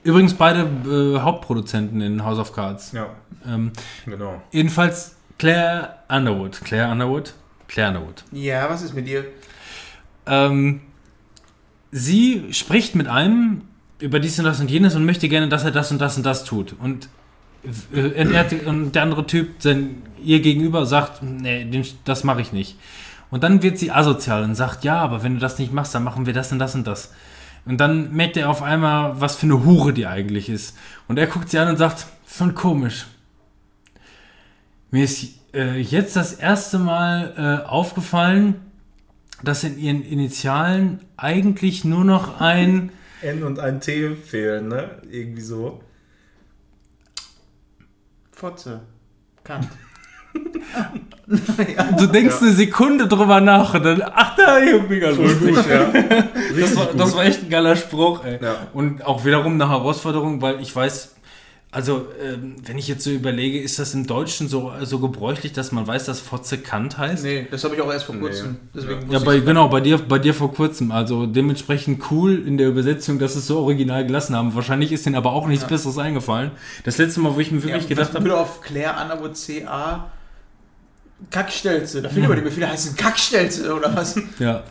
übrigens 0.05 0.35
beide 0.35 0.61
äh, 0.89 1.19
Hauptproduzenten 1.21 2.01
in 2.01 2.25
House 2.25 2.39
of 2.39 2.53
Cards. 2.55 2.93
Ja, 2.93 3.11
Ähm, 3.47 3.73
genau. 4.07 4.41
jedenfalls 4.53 5.17
Claire 5.39 5.97
Underwood. 6.09 6.61
Claire 6.65 6.91
Underwood? 6.93 7.35
Claire 7.67 7.89
Underwood. 7.89 8.23
Ja, 8.31 8.71
was 8.71 8.83
ist 8.83 8.95
mit 8.95 9.07
dir? 9.09 9.25
Ähm, 10.27 10.81
sie 11.95 12.47
spricht 12.51 12.97
mit 12.97 13.07
einem 13.07 13.63
über 14.01 14.19
dies 14.19 14.39
und 14.41 14.45
das 14.45 14.61
und 14.61 14.69
jenes 14.69 14.97
und 14.97 15.07
möchte 15.07 15.29
gerne, 15.29 15.49
dass 15.49 15.65
er 15.65 15.71
das 15.71 15.93
und 15.93 16.01
das 16.01 16.17
und 16.17 16.27
das 16.27 16.45
tut. 16.45 16.75
Und, 16.79 17.09
äh, 17.95 18.67
und 18.67 18.95
der 18.95 19.03
andere 19.03 19.27
Typ, 19.27 19.63
sein, 19.63 20.03
ihr 20.23 20.41
gegenüber, 20.41 20.87
sagt, 20.87 21.23
nee, 21.23 21.65
den, 21.65 21.87
das 22.05 22.25
mache 22.25 22.41
ich 22.41 22.53
nicht. 22.53 22.77
Und 23.31 23.45
dann 23.45 23.63
wird 23.63 23.79
sie 23.79 23.93
asozial 23.93 24.43
und 24.43 24.57
sagt, 24.57 24.83
ja, 24.83 24.99
aber 24.99 25.23
wenn 25.23 25.35
du 25.35 25.41
das 25.41 25.59
nicht 25.61 25.73
machst, 25.73 25.95
dann 25.95 26.03
machen 26.03 26.27
wir 26.27 26.33
das 26.33 26.51
und 26.51 26.59
das 26.59 26.75
und 26.75 26.85
das. 26.87 27.13
Und 27.65 27.79
dann 27.79 28.13
merkt 28.13 28.37
er 28.37 28.51
auf 28.51 28.63
einmal, 28.63 29.21
was 29.21 29.37
für 29.37 29.47
eine 29.47 29.65
Hure 29.65 29.93
die 29.93 30.07
eigentlich 30.07 30.49
ist. 30.49 30.77
Und 31.07 31.19
er 31.19 31.29
guckt 31.29 31.49
sie 31.49 31.59
an 31.59 31.69
und 31.69 31.77
sagt, 31.77 32.07
schon 32.29 32.57
komisch. 32.57 33.07
Mir 34.91 35.05
ist 35.05 35.29
äh, 35.55 35.81
jetzt 35.81 36.17
das 36.17 36.33
erste 36.33 36.79
Mal 36.81 37.63
äh, 37.65 37.69
aufgefallen, 37.69 38.57
dass 39.45 39.65
in 39.65 39.79
ihren 39.79 40.03
Initialen 40.03 41.01
eigentlich 41.17 41.85
nur 41.85 42.05
noch 42.05 42.41
ein 42.41 42.93
N 43.23 43.43
und 43.43 43.59
ein 43.59 43.81
T 43.81 44.15
fehlen, 44.15 44.69
ne? 44.69 45.03
Irgendwie 45.11 45.41
so. 45.41 45.81
Fotze. 48.33 48.81
Kant. 49.43 49.69
Du 51.97 52.07
denkst 52.07 52.43
eine 52.43 52.53
Sekunde 52.53 53.09
drüber 53.09 53.41
nach 53.41 53.73
und 53.73 53.83
dann, 53.83 54.03
ach 54.05 54.37
da, 54.37 54.59
mega 54.89 55.09
lustig. 55.09 55.57
ja. 55.71 55.91
Das 56.61 56.77
war, 56.77 56.87
das 56.95 57.17
war 57.17 57.25
echt 57.25 57.45
ein 57.45 57.49
geiler 57.49 57.77
Spruch, 57.77 58.25
ey. 58.25 58.39
Ja. 58.43 58.67
Und 58.75 59.05
auch 59.07 59.25
wiederum 59.25 59.55
eine 59.55 59.71
Herausforderung, 59.71 60.43
weil 60.43 60.61
ich 60.61 60.75
weiß, 60.75 61.14
also 61.75 62.07
ähm, 62.23 62.55
wenn 62.65 62.79
ich 62.79 62.87
jetzt 62.87 63.03
so 63.03 63.11
überlege, 63.11 63.61
ist 63.61 63.81
das 63.81 63.95
im 63.95 64.07
Deutschen 64.07 64.49
so, 64.49 64.73
so 64.83 65.01
gebräuchlich, 65.01 65.53
dass 65.53 65.73
man 65.73 65.85
weiß, 65.85 66.05
dass 66.05 66.21
Fotze 66.21 66.59
Kant 66.59 66.99
heißt? 66.99 67.25
Nee, 67.25 67.49
das 67.51 67.65
habe 67.65 67.75
ich 67.75 67.81
auch 67.81 67.93
erst 67.93 68.07
vor 68.07 68.15
kurzem. 68.15 68.59
Deswegen 68.73 69.11
Ja, 69.11 69.19
bei, 69.19 69.41
genau, 69.41 69.69
bei 69.69 69.81
dir, 69.81 69.99
bei 69.99 70.21
dir 70.21 70.35
vor 70.35 70.55
kurzem. 70.55 70.93
Also 70.93 71.27
dementsprechend 71.27 72.13
cool 72.13 72.47
in 72.47 72.59
der 72.59 72.69
Übersetzung, 72.69 73.19
dass 73.19 73.35
es 73.35 73.49
so 73.49 73.59
original 73.59 74.07
gelassen 74.07 74.37
haben. 74.37 74.55
Wahrscheinlich 74.55 74.93
ist 74.93 75.05
denen 75.05 75.17
aber 75.17 75.33
auch 75.33 75.49
nichts 75.49 75.67
Besseres 75.67 75.99
eingefallen. 75.99 76.53
Das 76.85 76.97
letzte 76.99 77.19
Mal, 77.19 77.35
wo 77.35 77.41
ich 77.41 77.51
mir 77.51 77.59
Ja, 77.59 77.65
wirklich 77.65 77.89
gedacht 77.89 78.15
was 78.15 78.21
habe, 78.21 78.37
auf 78.37 78.61
Claire 78.61 78.97
Anabo 78.97 79.29
CA 79.31 80.13
Kackstelze. 81.31 82.03
Da 82.03 82.09
fehlen 82.09 82.27
aber 82.27 82.37
die 82.37 82.43
Befehle 82.43 82.69
heißen 82.69 82.95
Kackstelze 82.95 83.75
oder 83.75 83.95
was? 83.97 84.15
ja, 84.39 84.63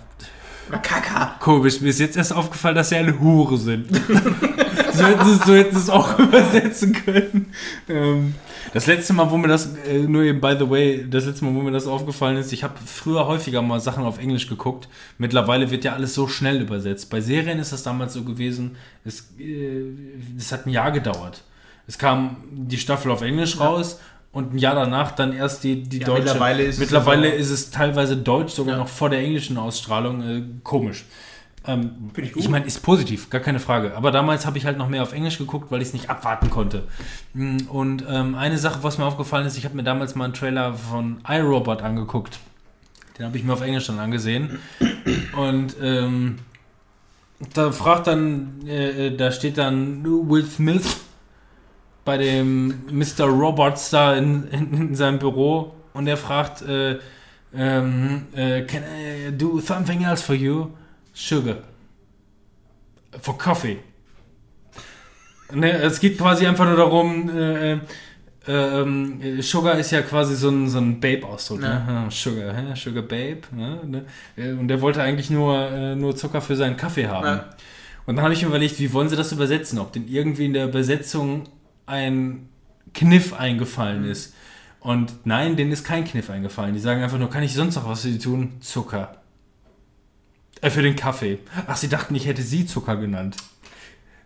Oder 0.69 0.77
Kaka. 0.80 1.35
komisch, 1.40 1.82
mir 1.82 1.90
ist 1.90 2.00
jetzt 2.00 2.17
erst 2.17 2.33
aufgefallen, 2.33 2.75
dass 2.75 2.90
sie 2.90 2.95
eine 2.95 3.19
Hure 3.19 3.58
sind. 3.58 3.88
so, 4.93 5.06
hätten 5.06 5.25
sie, 5.25 5.38
so 5.45 5.53
es 5.53 5.90
auch 5.90 6.17
übersetzen 6.19 6.93
können. 6.93 7.53
Ähm, 7.90 8.35
das 8.74 8.88
letzte 8.88 9.14
Mal, 9.14 9.30
wo 9.30 9.38
mir 9.38 9.50
das, 9.50 9.75
äh, 9.88 10.00
nur 10.00 10.24
eben 10.24 10.42
by 10.42 10.56
the 10.58 10.69
way, 10.69 11.06
das 11.09 11.25
letzte 11.25 11.45
Mal, 11.45 11.53
wo 11.53 11.61
mir 11.61 11.72
das 11.72 11.85
aufgefallen 11.85 12.38
ist, 12.38 12.51
ich 12.53 12.64
habe 12.64 12.74
früher 12.85 13.27
häufiger 13.27 13.61
mal 13.61 13.80
Sachen 13.80 14.03
auf 14.03 14.19
Englisch 14.19 14.48
geguckt. 14.48 14.88
Mittlerweile 15.17 15.69
wird 15.69 15.83
ja 15.83 15.93
alles 15.93 16.14
so 16.14 16.27
schnell 16.27 16.61
übersetzt. 16.61 17.09
Bei 17.09 17.22
Serien 17.22 17.59
ist 17.59 17.74
das 17.74 17.83
damals 17.83 18.14
so 18.14 18.24
gewesen, 18.24 18.75
es, 19.06 19.32
äh, 19.40 19.83
es 20.38 20.51
hat 20.51 20.66
ein 20.66 20.72
Jahr 20.72 20.92
gedauert. 20.92 21.43
Es 21.85 21.98
kam 21.98 22.38
die 22.50 22.77
Staffel 22.77 23.11
auf 23.11 23.22
Englisch 23.22 23.59
raus 23.59 24.00
und 24.34 24.53
ein 24.53 24.58
Jahr 24.58 24.76
danach 24.76 25.12
dann 25.12 25.32
erst 25.32 25.64
die, 25.64 25.84
die 25.84 26.00
Ja, 26.00 26.08
deutsche. 26.08 26.24
mittlerweile 26.24 26.64
ist 26.64 26.76
es 26.76 26.80
mittlerweile 26.82 27.28
also- 27.32 27.38
ist 27.42 27.50
es 27.52 27.72
teilweise 27.72 28.18
deutsch, 28.18 28.52
sogar 28.53 28.74
Ja. 28.76 28.80
noch 28.82 28.90
vor 28.90 29.10
der 29.10 29.20
englischen 29.20 29.58
Ausstrahlung. 29.58 30.22
Äh, 30.22 30.44
komisch. 30.64 31.06
Ähm, 31.66 31.92
Finde 32.14 32.30
ich 32.30 32.36
ich 32.36 32.44
gut. 32.44 32.50
meine, 32.52 32.66
ist 32.66 32.82
positiv, 32.84 33.30
gar 33.30 33.40
keine 33.40 33.60
Frage. 33.62 33.95
Aber 33.95 34.12
damals 34.12 34.45
habe 34.45 34.58
ich 34.58 34.66
halt 34.66 34.78
noch 34.78 34.90
mehr 34.90 35.02
auf 35.02 35.14
Englisch 35.14 35.38
geguckt, 35.38 35.72
weil 35.72 35.82
ich 35.82 35.88
es 35.90 35.94
nicht 35.94 36.10
abwarten 36.10 36.50
konnte. 36.50 36.84
Mm, 37.34 37.58
Und 37.70 38.03
ähm, 38.10 38.36
eine 38.36 38.58
Sache, 38.58 38.80
was 38.82 38.98
mir 38.98 39.06
aufgefallen 39.06 39.45
ist, 39.48 39.58
ich 39.58 39.64
habe 39.64 39.74
mir 39.78 39.84
damals 39.84 40.14
mal 40.16 40.26
einen 40.26 40.34
Trailer 40.34 40.74
von 40.74 41.20
iRobot 41.26 41.82
angeguckt. 41.82 42.40
Den 43.18 43.28
habe 43.28 43.38
ich 43.38 43.45
mir 43.45 43.53
auf 43.53 43.62
Englisch 43.62 43.88
dann 43.88 44.00
angesehen. 44.00 44.60
Und 45.38 45.76
ähm, 45.82 46.40
da 47.53 47.72
fragt 47.72 48.08
dann, 48.08 48.66
äh, 48.68 49.08
äh, 49.08 49.16
da 49.16 49.32
steht 49.32 49.58
dann 49.58 50.03
Will 50.03 50.45
Smith 50.45 50.98
bei 52.06 52.17
dem 52.17 52.85
Mr. 52.91 53.25
Robots 53.25 53.90
da 53.90 54.15
in, 54.15 54.48
in, 54.49 54.73
in 54.73 54.95
seinem 54.95 55.19
Büro 55.19 55.73
und 55.93 56.07
er 56.07 56.17
fragt, 56.17 56.61
äh, 56.64 56.99
ähm, 57.56 58.27
äh, 58.35 58.64
can 58.64 58.83
I 58.83 59.32
do 59.32 59.59
something 59.59 60.03
else 60.03 60.23
for 60.23 60.35
you? 60.35 60.69
Sugar. 61.14 61.57
For 63.22 63.38
coffee. 63.38 63.77
Ne, 65.51 65.72
es 65.72 65.99
geht 65.99 66.17
quasi 66.17 66.48
einfach 66.48 66.65
nur 66.65 66.77
darum, 66.77 67.30
äh, 67.30 67.73
äh, 67.73 67.80
ähm, 68.48 69.22
äh, 69.22 69.41
Sugar 69.41 69.77
ist 69.77 69.91
ja 69.91 70.01
quasi 70.01 70.35
so 70.35 70.49
ein, 70.49 70.67
so 70.67 70.80
ein 70.80 70.99
Babe-Ausdruck. 70.99 71.61
Ne? 71.61 71.85
Ja, 71.88 72.11
Sugar, 72.11 72.53
hä? 72.56 72.75
Sugar 72.75 73.03
Babe. 73.03 73.41
Ne? 73.51 73.80
Ne? 73.85 74.06
Äh, 74.35 74.51
Und 74.51 74.67
der 74.67 74.82
wollte 74.82 75.01
eigentlich 75.01 75.30
nur, 75.30 75.56
äh, 75.57 75.95
nur 75.95 76.15
Zucker 76.15 76.41
für 76.41 76.56
seinen 76.56 76.75
Kaffee 76.75 77.07
haben. 77.07 77.25
Ja. 77.25 77.49
Und 78.06 78.17
dann 78.17 78.23
habe 78.23 78.33
ich 78.33 78.41
mir 78.41 78.49
überlegt, 78.49 78.80
wie 78.80 78.91
wollen 78.91 79.07
sie 79.07 79.15
das 79.15 79.32
übersetzen? 79.32 79.80
Ob 79.80 79.93
denn 79.93 80.07
irgendwie 80.07 80.45
in 80.45 80.53
der 80.53 80.65
Übersetzung 80.67 81.43
ein 81.86 82.50
Kniff 82.94 83.34
eingefallen 83.34 84.06
ist. 84.06 84.34
Und 84.80 85.14
nein, 85.26 85.56
denen 85.56 85.72
ist 85.72 85.84
kein 85.86 86.03
Kniff 86.06 86.30
eingefallen. 86.30 86.74
Die 86.74 86.80
sagen 86.80 87.02
einfach 87.02 87.18
nur, 87.18 87.30
kann 87.30 87.44
ich 87.44 87.53
sonst 87.53 87.76
noch 87.76 87.88
was 87.88 88.02
für 88.02 88.10
sie 88.10 88.20
tun? 88.20 88.53
Zucker. 88.60 89.18
Äh, 90.62 90.70
für 90.70 90.82
den 90.82 90.95
Kaffee. 90.95 91.40
Ach, 91.68 91.78
sie 91.78 91.88
dachten, 91.90 92.14
ich 92.16 92.26
hätte 92.26 92.42
sie 92.42 92.66
Zucker 92.66 92.98
genannt. 92.98 93.38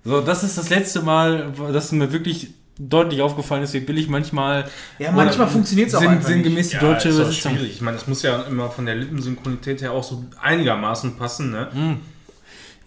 So, 0.03 0.21
das 0.21 0.43
ist 0.43 0.57
das 0.57 0.69
letzte 0.69 1.01
Mal, 1.01 1.51
dass 1.73 1.91
mir 1.91 2.11
wirklich 2.11 2.49
deutlich 2.79 3.21
aufgefallen 3.21 3.63
ist, 3.63 3.73
wie 3.73 3.79
billig 3.79 4.07
manchmal. 4.07 4.69
Ja, 4.99 5.11
manchmal 5.11 5.45
oder 5.45 5.51
funktioniert's 5.51 5.95
auch 5.95 6.01
einfach 6.01 6.15
nicht. 6.15 6.27
Sinngemäß 6.27 6.69
die 6.69 6.75
Ja, 6.75 6.81
deutsche 6.81 7.09
ist 7.09 7.17
doch 7.17 7.23
Übersetzung. 7.25 7.55
schwierig. 7.55 7.71
Ich 7.73 7.81
meine, 7.81 7.97
das 7.97 8.07
muss 8.07 8.21
ja 8.21 8.43
immer 8.43 8.69
von 8.69 8.85
der 8.85 8.95
Lippensynchronität 8.95 9.81
her 9.81 9.91
auch 9.93 10.03
so 10.03 10.25
einigermaßen 10.41 11.17
passen, 11.17 11.51
ne? 11.51 11.97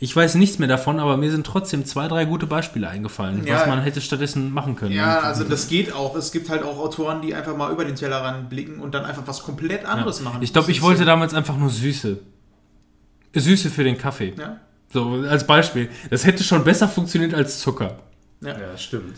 Ich 0.03 0.17
weiß 0.17 0.37
nichts 0.37 0.59
mehr 0.59 0.67
davon, 0.67 0.99
aber 0.99 1.19
mir 1.19 1.31
sind 1.31 1.47
trotzdem 1.47 1.85
zwei, 1.85 2.09
drei 2.09 2.25
gute 2.25 2.47
Beispiele 2.47 2.89
eingefallen, 2.89 3.47
Ja. 3.47 3.57
was 3.61 3.67
man 3.67 3.83
hätte 3.83 4.01
stattdessen 4.01 4.51
machen 4.53 4.75
können. 4.75 4.93
Ja, 4.93 5.21
also 5.21 5.45
das 5.45 5.69
geht 5.69 5.93
auch. 5.93 6.17
Es 6.17 6.33
gibt 6.33 6.49
halt 6.49 6.63
auch 6.63 6.79
Autoren, 6.79 7.21
die 7.21 7.35
einfach 7.35 7.55
mal 7.55 7.71
über 7.71 7.85
den 7.85 7.97
Tellerrand 7.97 8.49
blicken 8.49 8.81
und 8.81 8.95
dann 8.95 9.05
einfach 9.05 9.25
was 9.27 9.43
komplett 9.43 9.85
anderes 9.85 10.23
machen. 10.23 10.43
Ich 10.43 10.55
glaube, 10.55 10.71
ich 10.71 10.81
wollte 10.81 11.05
damals 11.05 11.35
einfach 11.35 11.57
nur 11.59 11.69
Süße. 11.69 12.19
Süße 13.35 13.71
für 13.71 13.85
den 13.85 13.99
Kaffee. 13.99 14.33
Ja, 14.39 14.57
So, 14.93 15.23
als 15.29 15.47
Beispiel. 15.47 15.89
Das 16.09 16.25
hätte 16.27 16.43
schon 16.45 16.65
besser 16.65 16.89
funktioniert 16.89 17.35
als 17.35 17.61
Zucker. 17.61 17.99
ja. 18.43 18.59
Ja, 18.59 18.77
stimmt. 18.79 19.17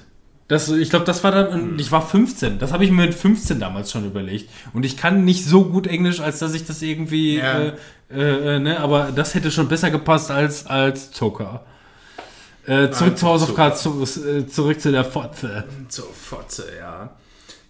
Das, 0.49 0.69
ich 0.69 0.91
glaube, 0.91 1.07
das 1.07 1.25
war 1.25 1.31
dann, 1.31 1.79
ich 1.79 1.91
war 1.93 2.07
15. 2.07 2.59
Das 2.59 2.73
habe 2.73 2.85
ich 2.85 2.91
mir 2.91 3.07
mit 3.07 3.15
15 3.15 3.59
damals 3.59 3.91
schon 3.91 4.05
überlegt. 4.05 4.51
Und 4.75 4.85
ich 4.85 4.99
kann 4.99 5.25
nicht 5.25 5.47
so 5.47 5.65
gut 5.65 5.87
Englisch, 5.87 6.21
als 6.21 6.41
dass 6.41 6.53
ich 6.53 6.67
das 6.67 6.83
irgendwie, 6.83 7.37
Ja. 7.39 7.59
äh, 7.61 7.73
äh, 8.15 8.57
äh, 8.57 8.59
ne, 8.59 8.79
aber 8.81 9.11
das 9.15 9.35
hätte 9.35 9.51
schon 9.51 9.69
besser 9.69 9.91
gepasst 9.91 10.31
als, 10.31 10.67
als 10.67 11.11
Zucker. 11.11 11.63
Äh, 12.65 12.91
zurück 12.91 13.13
Als 13.13 13.21
zur 13.21 13.29
Hausaufgabe, 13.31 13.75
zu, 13.75 14.03
äh, 14.03 14.47
zurück 14.47 14.81
zu 14.81 14.93
der 14.93 15.05
Fotze. 15.05 15.65
Zur 15.89 16.13
Fotze, 16.13 16.65
ja. 16.79 17.11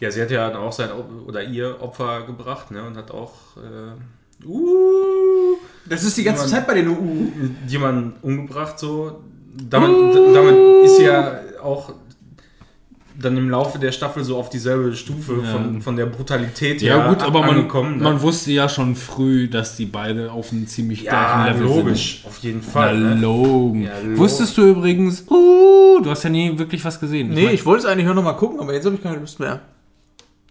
Ja, 0.00 0.10
sie 0.10 0.20
hat 0.20 0.30
ja 0.30 0.50
dann 0.50 0.60
auch 0.60 0.72
sein 0.72 0.90
oder 1.26 1.42
ihr 1.42 1.80
Opfer 1.80 2.22
gebracht, 2.22 2.70
ne? 2.70 2.84
Und 2.84 2.96
hat 2.96 3.10
auch 3.10 3.32
äh, 3.56 4.46
uh, 4.46 5.56
Das 5.88 6.02
ist 6.02 6.16
die 6.16 6.24
ganze 6.24 6.42
Mann. 6.42 6.50
Zeit 6.50 6.66
bei 6.66 6.74
den 6.74 6.88
UU. 6.88 7.30
jemanden 7.66 8.14
umgebracht, 8.20 8.78
so. 8.78 9.22
Damit, 9.54 9.90
damit 10.34 10.84
ist 10.84 10.96
sie 10.96 11.04
ja 11.04 11.38
auch 11.62 11.92
dann 13.24 13.36
im 13.36 13.48
Laufe 13.50 13.78
der 13.78 13.92
Staffel 13.92 14.24
so 14.24 14.36
auf 14.36 14.50
dieselbe 14.50 14.94
Stufe 14.94 15.40
Ja. 15.42 15.52
von, 15.52 15.80
von 15.80 15.96
der 15.96 16.06
Brutalität 16.06 16.82
Ja, 16.82 16.96
her 16.98 17.08
gut, 17.08 17.22
aber 17.22 17.40
man, 17.40 17.50
angekommen. 17.50 17.96
ne? 17.98 18.02
man 18.04 18.20
wusste 18.22 18.52
ja 18.52 18.68
schon 18.68 18.94
früh, 18.96 19.48
dass 19.48 19.76
die 19.76 19.86
beide 19.86 20.30
auf 20.32 20.52
einem 20.52 20.66
ziemlich 20.66 21.02
ja, 21.02 21.42
gleichen 21.44 21.60
Level 21.62 21.76
logisch, 21.76 22.22
auf 22.26 22.38
jeden 22.38 22.60
sind. 22.62 22.70
Fall. 22.70 22.98
Na, 22.98 23.14
ne? 23.14 23.20
Logen. 23.20 23.82
Ja, 23.82 23.98
Logen. 23.98 24.18
Wusstest 24.18 24.56
du 24.58 24.62
übrigens, 24.68 25.24
uh, 25.30 26.00
du 26.02 26.10
hast 26.10 26.22
ja 26.24 26.30
nie 26.30 26.58
wirklich 26.58 26.84
was 26.84 27.00
gesehen. 27.00 27.30
Ich 27.30 27.36
Nee, 27.36 27.44
mein- 27.46 27.54
ich 27.54 27.64
wollte 27.64 27.84
es 27.86 27.90
eigentlich 27.90 28.06
nur 28.06 28.14
noch 28.14 28.24
mal 28.24 28.32
gucken, 28.34 28.60
aber 28.60 28.74
jetzt 28.74 28.84
habe 28.84 28.96
ich 28.96 29.02
keine 29.02 29.16
Lust 29.18 29.40
mehr. 29.40 29.60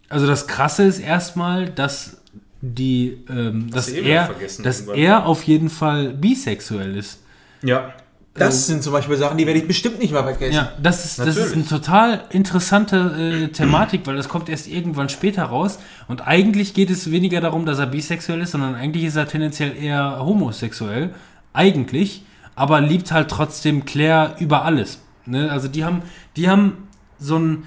Also 0.09 0.27
das 0.27 0.48
Krasse 0.48 0.83
ist 0.83 1.00
erstmal, 1.00 1.69
dass 1.69 2.17
die, 2.61 3.17
ähm, 3.30 3.72
dass, 3.72 3.90
eh 3.90 4.01
er, 4.01 4.30
dass 4.64 4.82
er 4.82 5.25
auf 5.25 5.43
jeden 5.43 5.69
Fall 5.69 6.09
bisexuell 6.09 6.95
ist. 6.98 7.19
Ja, 7.64 7.93
Das 8.34 8.68
sind 8.68 8.82
zum 8.82 8.93
Beispiel 8.93 9.18
Sachen, 9.18 9.38
die 9.38 9.45
werde 9.45 9.60
ich 9.60 9.68
bestimmt 9.68 10.00
nicht 10.00 10.14
mal 10.14 10.24
vergessen. 10.24 10.53
Ja, 10.53 10.72
das 10.82 11.03
ist, 11.03 11.19
das 11.19 11.35
ist 11.35 11.53
eine 11.53 11.66
total 11.66 12.24
interessante 12.30 12.98
äh, 12.98 13.48
Thematik, 13.50 14.08
weil 14.08 14.16
das 14.16 14.30
kommt 14.30 14.48
erst 14.48 14.68
irgendwann 14.68 15.10
später 15.10 15.43
raus. 15.43 15.80
Und 16.08 16.26
eigentlich 16.26 16.74
geht 16.74 16.90
es 16.90 17.11
weniger 17.11 17.42
darum, 17.42 17.66
dass 17.66 17.80
er 17.80 17.88
bisexuell 17.88 18.40
ist, 18.42 18.51
sondern 18.51 18.76
eigentlich 18.76 19.03
ist 19.03 19.18
er 19.18 19.27
tendenziell 19.27 19.76
eher 19.76 20.19
homosexuell. 20.19 21.14
Eigentlich. 21.51 22.24
Aber 22.56 22.80
liebt 22.80 23.11
halt 23.11 23.30
trotzdem 23.30 23.84
Claire 23.84 24.35
über 24.40 24.64
alles. 24.64 25.00
Ne? 25.26 25.51
Also 25.51 25.68
die 25.68 25.84
haben, 25.84 26.01
die 26.38 26.50
haben 26.50 26.88
so 27.19 27.38
ein 27.38 27.64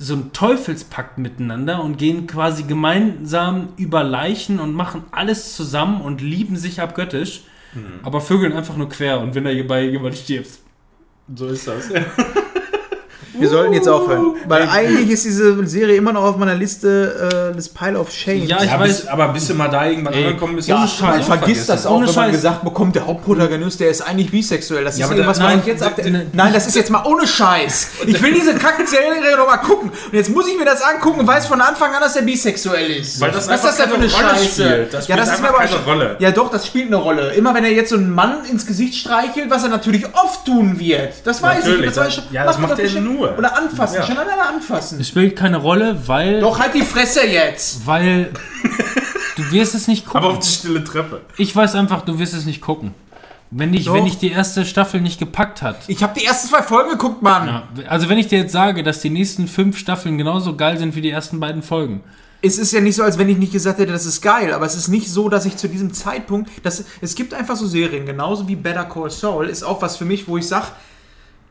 so 0.00 0.14
ein 0.14 0.32
Teufelspakt 0.32 1.18
miteinander 1.18 1.82
und 1.82 1.98
gehen 1.98 2.28
quasi 2.28 2.62
gemeinsam 2.62 3.70
über 3.76 4.04
Leichen 4.04 4.60
und 4.60 4.72
machen 4.72 5.02
alles 5.10 5.56
zusammen 5.56 6.00
und 6.00 6.20
lieben 6.20 6.56
sich 6.56 6.80
abgöttisch, 6.80 7.42
aber 8.02 8.20
vögeln 8.20 8.52
einfach 8.52 8.76
nur 8.76 8.88
quer 8.88 9.20
und 9.20 9.34
wenn 9.34 9.44
da 9.44 9.50
bei 9.66 9.82
jemand 9.82 10.16
stirbt. 10.16 10.50
so 11.34 11.46
ist 11.48 11.66
das. 11.68 11.90
Wir 13.38 13.48
sollten 13.48 13.72
jetzt 13.72 13.88
aufhören. 13.88 14.34
Weil 14.46 14.68
eigentlich 14.68 15.10
ist 15.10 15.24
diese 15.24 15.66
Serie 15.66 15.96
immer 15.96 16.12
noch 16.12 16.22
auf 16.24 16.36
meiner 16.36 16.54
Liste 16.54 17.50
äh, 17.52 17.56
des 17.56 17.68
Pile 17.68 17.98
of 17.98 18.10
Shame. 18.10 18.44
Ja, 18.46 18.58
ich 18.62 18.70
ja, 18.70 18.78
weiß- 18.78 18.84
bis, 18.86 19.06
aber 19.06 19.28
bis 19.28 19.46
du 19.48 19.54
mal 19.54 19.68
da 19.68 19.86
irgendwann 19.86 20.12
Ey, 20.14 20.26
angekommen 20.26 20.56
bist, 20.56 20.68
du 20.68 20.72
Scheiß. 20.74 21.00
man 21.00 21.20
auch 21.20 21.24
vergisst 21.24 21.68
das 21.68 21.86
auch, 21.86 21.96
Ohne 21.96 22.08
wenn 22.08 22.14
man 22.14 22.32
gesagt 22.32 22.64
bekommt, 22.64 22.94
der 22.96 23.06
Hauptprotagonist, 23.06 23.80
der 23.80 23.90
ist 23.90 24.00
eigentlich 24.00 24.30
bisexuell. 24.30 24.84
Das 24.84 24.94
ist 24.94 25.00
Ja, 25.00 25.06
aber 25.06 25.14
irgendwas, 25.16 25.38
da- 25.38 25.44
was 25.44 25.50
nein, 25.50 25.60
ich 25.60 25.66
jetzt 25.66 25.82
ab... 25.82 25.92
Nein, 26.32 26.52
das 26.52 26.66
ist 26.66 26.76
jetzt 26.76 26.90
mal 26.90 27.04
ohne 27.04 27.26
Scheiß. 27.26 27.88
Ich 28.06 28.22
will 28.22 28.32
diese 28.32 28.54
Kackenserie 28.54 29.36
noch 29.36 29.46
mal 29.46 29.58
gucken. 29.58 29.90
Und 29.90 30.12
jetzt 30.14 30.30
muss 30.30 30.48
ich 30.48 30.56
mir 30.58 30.64
das 30.64 30.82
angucken 30.82 31.20
und 31.20 31.26
weiß 31.26 31.46
von 31.46 31.60
Anfang 31.60 31.92
an, 31.94 32.00
dass 32.00 32.16
er 32.16 32.22
bisexuell 32.22 32.90
ist. 32.92 33.20
Weil 33.20 33.30
das 33.30 33.48
Was 33.48 33.56
ist 33.56 33.64
das 33.64 33.76
denn 33.76 33.88
für 33.90 33.94
eine 33.96 34.10
Rolle 34.10 34.28
Scheiße? 34.30 34.62
spielt. 34.64 34.94
Das 34.94 35.08
ja, 35.08 35.14
spielt 35.14 35.18
das 35.18 35.28
ist 35.28 35.34
einfach 35.44 35.52
mir 35.52 35.58
aber 35.58 35.66
keine 35.66 35.84
Rolle. 35.84 36.16
Ja, 36.18 36.30
doch, 36.30 36.50
das 36.50 36.66
spielt 36.66 36.86
eine 36.86 36.96
Rolle. 36.96 37.32
Immer 37.34 37.54
wenn 37.54 37.64
er 37.64 37.72
jetzt 37.72 37.90
so 37.90 37.96
einen 37.96 38.10
Mann 38.10 38.44
ins 38.50 38.66
Gesicht 38.66 38.94
streichelt, 38.94 39.50
was 39.50 39.62
er 39.62 39.68
natürlich 39.68 40.06
oft 40.14 40.44
tun 40.46 40.78
wird. 40.78 41.12
Das 41.24 41.42
weiß 41.42 41.66
ich. 41.66 41.84
Das 41.84 41.96
weiß 41.96 42.16
das- 42.16 42.18
ich 42.18 42.30
ja, 42.32 42.44
das 42.44 42.58
macht 42.58 42.78
er 42.78 42.84
bestimmt- 42.84 43.06
nur. 43.30 43.38
Oder 43.38 43.56
anfassen. 43.56 43.96
Ja. 43.96 44.06
Schon 44.06 44.18
alleine 44.18 44.46
anfassen. 44.46 45.00
Es 45.00 45.08
spielt 45.08 45.36
keine 45.36 45.58
Rolle, 45.58 46.06
weil, 46.06 46.40
Doch, 46.40 46.58
halt 46.58 46.74
die 46.74 46.82
Fresse 46.82 47.26
jetzt. 47.26 47.86
weil 47.86 48.30
du 49.36 49.50
wirst 49.50 49.74
es 49.74 49.88
nicht 49.88 50.04
gucken. 50.06 50.20
Aber 50.20 50.30
auf 50.30 50.38
die 50.38 50.48
stille 50.48 50.84
Treppe. 50.84 51.20
ich 51.36 51.54
weiß 51.54 51.74
einfach, 51.74 52.02
du 52.02 52.18
wirst 52.18 52.34
es 52.34 52.46
nicht 52.46 52.60
gucken. 52.60 52.94
Wenn 53.50 53.72
dich, 53.72 53.86
Doch. 53.86 53.94
wenn 53.94 54.04
dich 54.04 54.18
die 54.18 54.30
erste 54.30 54.66
Staffel 54.66 55.00
nicht 55.00 55.18
gepackt 55.18 55.62
hat. 55.62 55.76
Ich 55.86 56.02
habe 56.02 56.18
die 56.18 56.26
ersten 56.26 56.48
zwei 56.48 56.62
Folgen 56.62 56.90
geguckt, 56.90 57.22
Mann. 57.22 57.46
Ja, 57.46 57.88
also 57.88 58.10
wenn 58.10 58.18
ich 58.18 58.28
dir 58.28 58.40
jetzt 58.40 58.52
sage, 58.52 58.82
dass 58.82 59.00
die 59.00 59.08
nächsten 59.08 59.48
fünf 59.48 59.78
Staffeln 59.78 60.18
genauso 60.18 60.54
geil 60.54 60.76
sind 60.76 60.94
wie 60.94 61.00
die 61.00 61.10
ersten 61.10 61.40
beiden 61.40 61.62
Folgen, 61.62 62.02
es 62.40 62.58
ist 62.58 62.72
ja 62.72 62.80
nicht 62.80 62.94
so, 62.94 63.02
als 63.02 63.18
wenn 63.18 63.28
ich 63.28 63.38
nicht 63.38 63.52
gesagt 63.52 63.78
hätte, 63.78 63.90
das 63.90 64.06
ist 64.06 64.20
geil, 64.20 64.52
aber 64.52 64.64
es 64.64 64.76
ist 64.76 64.88
nicht 64.88 65.10
so, 65.10 65.28
dass 65.28 65.44
ich 65.44 65.56
zu 65.56 65.68
diesem 65.68 65.92
Zeitpunkt, 65.92 66.50
dass, 66.62 66.84
es 67.00 67.14
gibt 67.16 67.34
einfach 67.34 67.56
so 67.56 67.66
Serien, 67.66 68.06
genauso 68.06 68.46
wie 68.46 68.54
Better 68.54 68.84
Call 68.84 69.10
Saul, 69.10 69.48
ist 69.48 69.64
auch 69.64 69.82
was 69.82 69.96
für 69.96 70.04
mich, 70.04 70.28
wo 70.28 70.36
ich 70.36 70.46
sage, 70.46 70.66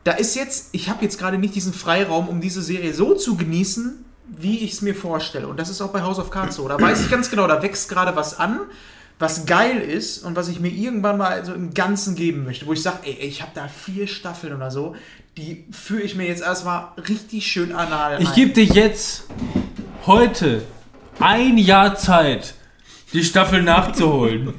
da 0.07 0.13
ist 0.13 0.35
jetzt, 0.35 0.69
ich 0.71 0.87
habe 0.87 1.03
jetzt 1.03 1.19
gerade 1.19 1.37
nicht 1.37 1.53
diesen 1.53 1.73
Freiraum, 1.73 2.29
um 2.29 2.39
diese 2.39 2.61
Serie 2.61 2.93
so 2.93 3.13
zu 3.13 3.35
genießen, 3.35 4.05
wie 4.25 4.59
ich 4.59 4.71
es 4.71 4.81
mir 4.81 4.95
vorstelle. 4.95 5.49
Und 5.49 5.59
das 5.59 5.69
ist 5.69 5.81
auch 5.81 5.89
bei 5.89 6.01
House 6.01 6.17
of 6.17 6.31
Cards 6.31 6.55
so. 6.55 6.65
Da 6.69 6.79
weiß 6.79 7.01
ich 7.01 7.11
ganz 7.11 7.29
genau, 7.29 7.45
da 7.45 7.61
wächst 7.61 7.89
gerade 7.89 8.15
was 8.15 8.39
an, 8.39 8.61
was 9.19 9.45
geil 9.45 9.81
ist 9.81 10.23
und 10.23 10.37
was 10.37 10.47
ich 10.47 10.61
mir 10.61 10.69
irgendwann 10.69 11.17
mal 11.17 11.43
so 11.43 11.53
im 11.53 11.73
Ganzen 11.73 12.15
geben 12.15 12.45
möchte, 12.45 12.65
wo 12.67 12.71
ich 12.71 12.81
sage, 12.81 12.99
ey, 13.03 13.15
ich 13.15 13.41
habe 13.41 13.51
da 13.53 13.67
vier 13.67 14.07
Staffeln 14.07 14.55
oder 14.55 14.71
so, 14.71 14.95
die 15.35 15.65
führe 15.71 16.03
ich 16.03 16.15
mir 16.15 16.25
jetzt 16.25 16.41
erstmal 16.41 16.87
richtig 17.09 17.45
schön 17.45 17.73
anal 17.73 18.21
Ich 18.21 18.33
gebe 18.33 18.53
dir 18.53 18.63
jetzt 18.63 19.25
heute 20.05 20.63
ein 21.19 21.57
Jahr 21.57 21.97
Zeit, 21.97 22.53
die 23.11 23.25
Staffel 23.25 23.61
nachzuholen. 23.61 24.53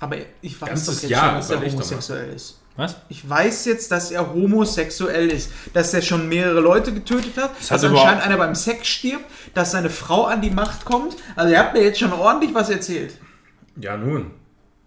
Aber 0.00 0.16
ich 0.42 0.60
weiß 0.60 0.68
Ganzes 0.68 0.86
doch 0.86 1.02
jetzt 1.02 1.10
Jahr, 1.10 1.28
schon, 1.28 1.34
dass 1.36 1.50
er 1.50 1.72
homosexuell 1.72 2.34
ist. 2.34 2.58
Was? 2.76 2.96
Ich 3.08 3.28
weiß 3.28 3.64
jetzt, 3.64 3.90
dass 3.90 4.10
er 4.10 4.34
homosexuell 4.34 5.28
ist, 5.28 5.50
dass 5.72 5.94
er 5.94 6.02
schon 6.02 6.28
mehrere 6.28 6.60
Leute 6.60 6.92
getötet 6.92 7.36
hat, 7.38 7.50
dass 7.58 7.70
hat 7.70 7.84
anscheinend 7.84 8.22
einer 8.22 8.36
beim 8.36 8.54
Sex 8.54 8.86
stirbt, 8.86 9.24
dass 9.54 9.70
seine 9.70 9.88
Frau 9.88 10.24
an 10.24 10.42
die 10.42 10.50
Macht 10.50 10.84
kommt. 10.84 11.16
Also 11.36 11.54
er 11.54 11.60
hat 11.60 11.72
mir 11.74 11.82
jetzt 11.82 11.98
schon 11.98 12.12
ordentlich 12.12 12.52
was 12.54 12.68
erzählt. 12.68 13.14
Ja, 13.80 13.96
nun. 13.96 14.30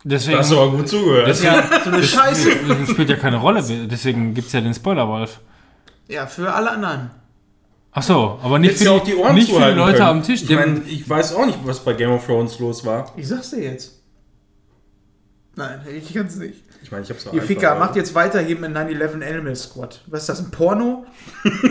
Deswegen, 0.04 0.38
hast 0.38 0.52
du 0.52 0.60
aber 0.60 0.72
gut 0.78 0.88
zugehört. 0.88 1.28
Das- 1.28 1.42
Ja, 1.44 1.64
so 1.84 1.90
eine 1.90 2.04
Scheiße. 2.04 2.50
das 2.68 2.90
spielt 2.90 3.10
ja 3.10 3.16
keine 3.16 3.38
Rolle, 3.38 3.62
deswegen 3.88 4.34
gibt 4.34 4.48
es 4.48 4.54
ja 4.54 4.62
den 4.62 4.74
Spoiler-Wolf. 4.74 5.40
Ja, 6.08 6.26
für 6.28 6.54
alle 6.54 6.72
anderen. 6.72 7.12
Ach 7.92 8.04
so, 8.04 8.40
aber 8.44 8.60
nicht 8.60 8.70
Hättest 8.80 8.84
für 8.88 8.90
du 8.90 8.96
die, 8.98 9.02
auch 9.02 9.06
die 9.06 9.16
Ohren 9.16 9.34
nicht 9.36 9.50
zuhalten 9.50 9.78
Leute 9.80 9.98
können. 9.98 10.10
am 10.10 10.24
Tisch. 10.24 10.44
Ich 10.44 10.50
meine, 10.52 10.82
ich 10.88 11.10
weiß 11.10 11.34
auch 11.34 11.46
nicht, 11.48 11.58
was 11.66 11.80
bei 11.84 11.94
Game 11.94 12.12
of 12.12 12.24
Thrones 12.26 12.60
los 12.60 12.86
war. 12.86 13.12
Ich 13.18 13.28
sag's 13.28 13.50
dir 13.50 13.64
jetzt. 13.64 14.00
Nein, 15.56 15.82
ich 15.98 16.14
kann's 16.14 16.36
nicht. 16.36 16.64
Ich 16.82 16.92
meine, 16.92 17.04
ich 17.04 17.10
hab's 17.10 17.24
so 17.24 17.32
Ihr 17.32 17.42
Ficker, 17.42 17.76
macht 17.78 17.96
jetzt 17.96 18.16
weiter 18.16 18.40
hier 18.40 18.58
mit 18.58 18.72
9-11 18.76 19.28
Animal 19.28 19.56
Squad. 19.56 20.02
Was 20.08 20.22
ist 20.22 20.30
das, 20.30 20.40
ein 20.40 20.52
Porno? 20.52 21.06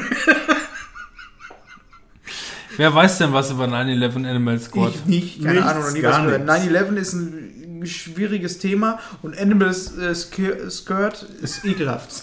Wer 2.77 2.95
weiß 2.95 3.19
denn 3.19 3.33
was 3.33 3.51
über 3.51 3.65
9-11 3.65 4.17
Animal 4.29 4.59
Squad? 4.61 4.95
Ich 4.95 5.05
nicht, 5.07 5.43
keine 5.43 5.55
Nichts, 5.57 5.69
Ahnung, 5.71 5.85
noch 5.85 5.93
nie 5.93 6.01
gar 6.01 6.13
was 6.13 6.23
gehört. 6.45 6.47
nichts. 6.47 6.77
9-11 6.77 6.97
ist 6.97 7.13
ein 7.15 7.87
schwieriges 7.87 8.59
Thema 8.59 8.99
und 9.23 9.37
Animal 9.39 9.69
äh, 9.71 9.73
Sk- 10.13 10.71
Skirt 10.71 11.23
ist 11.43 11.65
ekelhaft. 11.65 12.23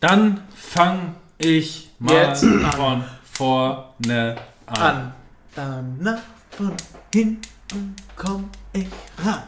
Dann 0.00 0.40
fang 0.54 1.16
ich 1.38 1.90
mal 1.98 2.14
Jetzt 2.14 2.44
an. 2.44 2.72
von 2.72 3.04
vorne 3.32 4.36
an. 4.66 4.76
An. 4.76 5.14
Dann 5.54 5.98
nach 6.00 6.20
von 6.50 6.72
hinten 7.12 7.96
komm 8.16 8.48
ich 8.72 8.86
ran. 9.24 9.42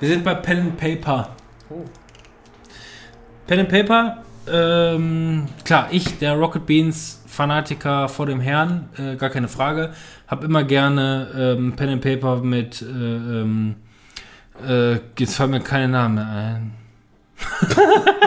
Wir 0.00 0.08
sind 0.08 0.24
bei 0.24 0.34
Pen 0.34 0.60
and 0.60 0.76
Paper. 0.78 1.28
Oh. 1.68 1.84
Pen 3.46 3.60
and 3.60 3.68
Paper, 3.68 4.24
ähm, 4.50 5.46
klar, 5.64 5.88
ich, 5.90 6.18
der 6.18 6.34
Rocket 6.34 6.64
Beans 6.64 7.22
Fanatiker 7.26 8.08
vor 8.08 8.24
dem 8.24 8.40
Herrn, 8.40 8.88
äh, 8.96 9.16
gar 9.16 9.28
keine 9.28 9.48
Frage, 9.48 9.92
habe 10.26 10.46
immer 10.46 10.64
gerne 10.64 11.28
ähm, 11.36 11.74
Pen 11.76 11.90
and 11.90 12.00
Paper 12.02 12.36
mit, 12.36 12.80
äh, 12.80 12.86
ähm, 12.86 13.76
äh, 14.66 14.94
jetzt 15.18 15.36
fallen 15.36 15.50
mir 15.50 15.60
keine 15.60 15.88
Namen 15.88 16.14
mehr 16.14 16.28
ein. 16.28 16.72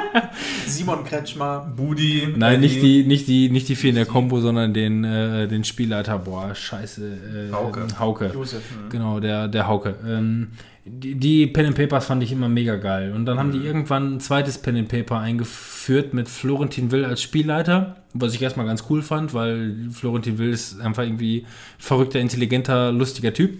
Simon 0.68 1.04
Kretschmer. 1.04 1.72
Budi. 1.76 2.28
Nein, 2.36 2.56
Eddie. 2.56 2.62
nicht 2.68 2.82
die, 2.82 3.04
nicht 3.04 3.28
die, 3.28 3.50
nicht 3.50 3.70
die 3.70 3.76
vier 3.76 3.90
in 3.90 3.96
der 3.96 4.06
Kombo, 4.06 4.40
sondern 4.42 4.74
den, 4.74 5.04
äh, 5.04 5.48
den 5.48 5.64
Spielleiter. 5.64 6.18
Boah, 6.20 6.54
scheiße. 6.54 7.50
Äh, 7.50 7.54
Hauke. 7.54 7.88
Hauke. 8.00 8.32
Josef. 8.34 8.64
Genau, 8.90 9.20
der, 9.20 9.48
der 9.48 9.68
Hauke. 9.68 9.96
Ähm, 10.08 10.50
die, 10.86 11.16
die 11.16 11.48
Pen 11.48 11.68
and 11.68 11.76
Papers 11.78 12.06
fand 12.08 12.24
ich 12.24 12.32
immer 12.32 12.50
mega 12.50 12.76
geil. 12.76 13.14
Und 13.16 13.26
dann 13.26 13.40
haben 13.40 13.48
Mhm. 13.50 13.52
die 13.54 13.66
irgendwann 13.66 14.16
ein 14.16 14.20
zweites 14.20 14.58
Pen 14.58 14.76
and 14.78 14.90
Paper 14.90 15.20
eingeführt 15.20 16.14
mit 16.14 16.28
Florentin 16.28 16.92
Will 16.92 17.06
als 17.06 17.22
Spielleiter, 17.22 17.96
was 18.14 18.34
ich 18.34 18.42
erstmal 18.42 18.66
ganz 18.66 18.84
cool 18.90 19.02
fand, 19.02 19.34
weil 19.34 19.76
Florentin 19.92 20.38
Will 20.38 20.50
ist 20.50 20.82
einfach 20.82 21.04
irgendwie 21.04 21.46
verrückter, 21.78 22.20
intelligenter, 22.20 22.92
lustiger 22.92 23.34
Typ. 23.34 23.60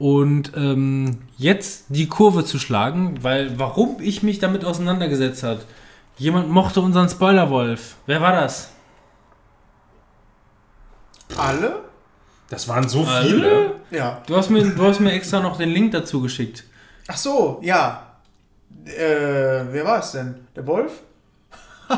Und 0.00 0.52
ähm, 0.56 1.18
jetzt 1.36 1.84
die 1.90 2.08
Kurve 2.08 2.46
zu 2.46 2.58
schlagen, 2.58 3.18
weil 3.20 3.58
warum 3.58 3.98
ich 4.00 4.22
mich 4.22 4.38
damit 4.38 4.64
auseinandergesetzt 4.64 5.42
hat. 5.42 5.66
Jemand 6.16 6.48
mochte 6.48 6.80
unseren 6.80 7.10
Spoilerwolf. 7.10 7.96
Wer 8.06 8.22
war 8.22 8.32
das? 8.32 8.70
Alle? 11.36 11.80
Das 12.48 12.66
waren 12.66 12.88
so 12.88 13.04
Alle? 13.04 13.28
viele. 13.28 13.74
Ja. 13.90 14.22
Du 14.26 14.38
hast 14.38 14.48
mir, 14.48 14.64
du 14.70 14.82
hast 14.84 15.00
mir 15.00 15.12
extra 15.12 15.40
noch 15.40 15.58
den 15.58 15.68
Link 15.68 15.92
dazu 15.92 16.22
geschickt. 16.22 16.64
Ach 17.06 17.18
so, 17.18 17.60
ja. 17.62 18.16
Äh, 18.86 19.66
wer 19.70 19.84
war 19.84 19.98
es 19.98 20.12
denn? 20.12 20.46
Der 20.56 20.66
Wolf? 20.66 21.02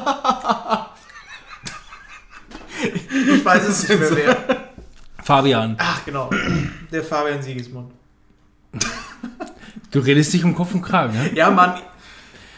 ich 2.83 3.45
weiß 3.45 3.69
es 3.69 3.89
nicht 3.89 4.01
mehr 4.01 4.17
wer. 4.17 4.62
Fabian. 5.23 5.77
Ach, 5.79 6.05
genau. 6.05 6.31
Der 6.91 7.03
Fabian 7.03 7.43
Siegesmund. 7.43 7.93
Du 9.91 10.01
redest 10.01 10.33
dich 10.33 10.45
um 10.45 10.55
Kopf 10.55 10.75
und 10.75 10.83
Kragen, 10.83 11.15
ne? 11.15 11.31
Ja, 11.35 11.51
Mann. 11.51 11.81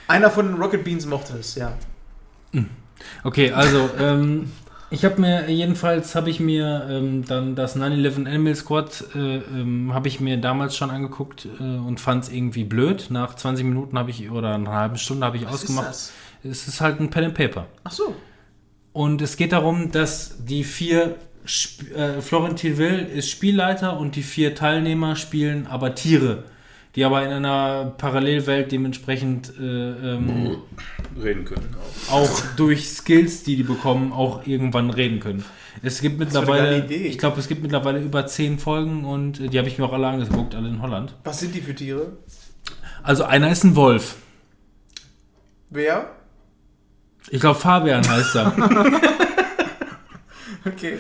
Einer 0.07 0.31
von 0.31 0.47
den 0.47 0.57
Rocket 0.57 0.85
Beans 0.85 1.07
mochte 1.07 1.37
es, 1.39 1.55
ja. 1.55 1.73
Okay, 3.25 3.51
also, 3.53 3.91
ähm, 3.99 4.53
ich 4.91 5.05
habe 5.05 5.21
mir, 5.21 5.51
jedenfalls 5.51 6.15
habe 6.15 6.31
ich 6.31 6.39
mir 6.41 6.87
ähm, 6.89 7.25
dann 7.25 7.57
das 7.57 7.77
9-11 7.77 8.27
Animal 8.27 8.55
Squad, 8.55 9.05
äh, 9.15 9.37
ähm, 9.39 9.93
habe 9.93 10.07
ich 10.09 10.21
mir 10.21 10.37
damals 10.37 10.77
schon 10.77 10.91
angeguckt 10.91 11.49
äh, 11.59 11.63
und 11.63 11.99
fand 12.01 12.25
es 12.25 12.31
irgendwie 12.31 12.65
blöd. 12.65 13.07
Nach 13.11 13.35
20 13.35 13.65
Minuten 13.65 13.99
habe 13.99 14.11
ich, 14.11 14.31
oder 14.31 14.55
einer 14.55 14.71
halben 14.73 14.97
Stunde 14.97 15.27
habe 15.27 15.37
ich 15.37 15.47
Was 15.47 15.55
ausgemacht. 15.55 15.91
ist 15.91 16.13
Es 16.45 16.69
ist 16.69 16.81
halt 16.81 17.01
ein 17.01 17.11
Pen 17.11 17.25
and 17.25 17.35
Paper. 17.35 17.67
Ach 17.83 17.91
so. 17.91 18.15
Und 18.93 19.21
es 19.23 19.37
geht 19.37 19.51
darum, 19.53 19.91
dass 19.91 20.45
die 20.45 20.63
vier, 20.63 21.17
Sp 21.45 21.93
äh, 21.95 22.21
Florentin 22.23 22.79
Will 22.79 23.07
ist 23.15 23.31
Spielleiter 23.31 23.99
und 23.99 24.17
die 24.17 24.23
vier 24.23 24.55
Teilnehmer 24.55 25.15
spielen 25.17 25.67
aber 25.67 25.95
Tiere, 25.95 26.45
die 26.97 27.05
aber 27.05 27.23
in 27.25 27.31
einer 27.31 27.93
Parallelwelt 27.99 28.73
dementsprechend 28.73 29.53
äh, 29.61 29.63
ähm, 29.63 30.57
Reden 31.23 31.45
können. 31.45 31.69
auch 32.11 32.41
durch 32.57 32.89
Skills, 32.89 33.43
die 33.43 33.57
die 33.57 33.63
bekommen, 33.63 34.13
auch 34.13 34.47
irgendwann 34.47 34.91
reden 34.91 35.21
können. 35.21 35.45
Es 35.83 36.01
gibt 36.01 36.19
mittlerweile, 36.19 36.87
ich 36.87 37.19
glaube, 37.19 37.39
es 37.41 37.49
gibt 37.49 37.63
mittlerweile 37.63 38.01
über 38.01 38.27
zehn 38.27 38.59
Folgen 38.59 39.05
und 39.05 39.41
äh, 39.41 39.49
die 39.49 39.59
habe 39.59 39.69
ich 39.69 39.77
mir 39.79 39.85
auch 39.85 39.93
alle 39.93 40.07
angeguckt, 40.07 40.55
alle 40.55 40.69
in 40.69 40.81
Holland. 40.81 41.15
Was 41.25 41.41
sind 41.41 41.55
die 41.55 41.61
für 41.61 41.75
Tiere? 41.75 42.17
Also 43.03 43.25
einer 43.25 43.51
ist 43.51 43.65
ein 43.65 43.77
Wolf. 43.77 44.17
Wer? 45.69 46.11
Ich 47.29 47.41
glaube, 47.41 47.59
Fabian 47.59 48.09
heißt 48.09 48.35
er. 48.37 48.55
Okay. 50.67 50.97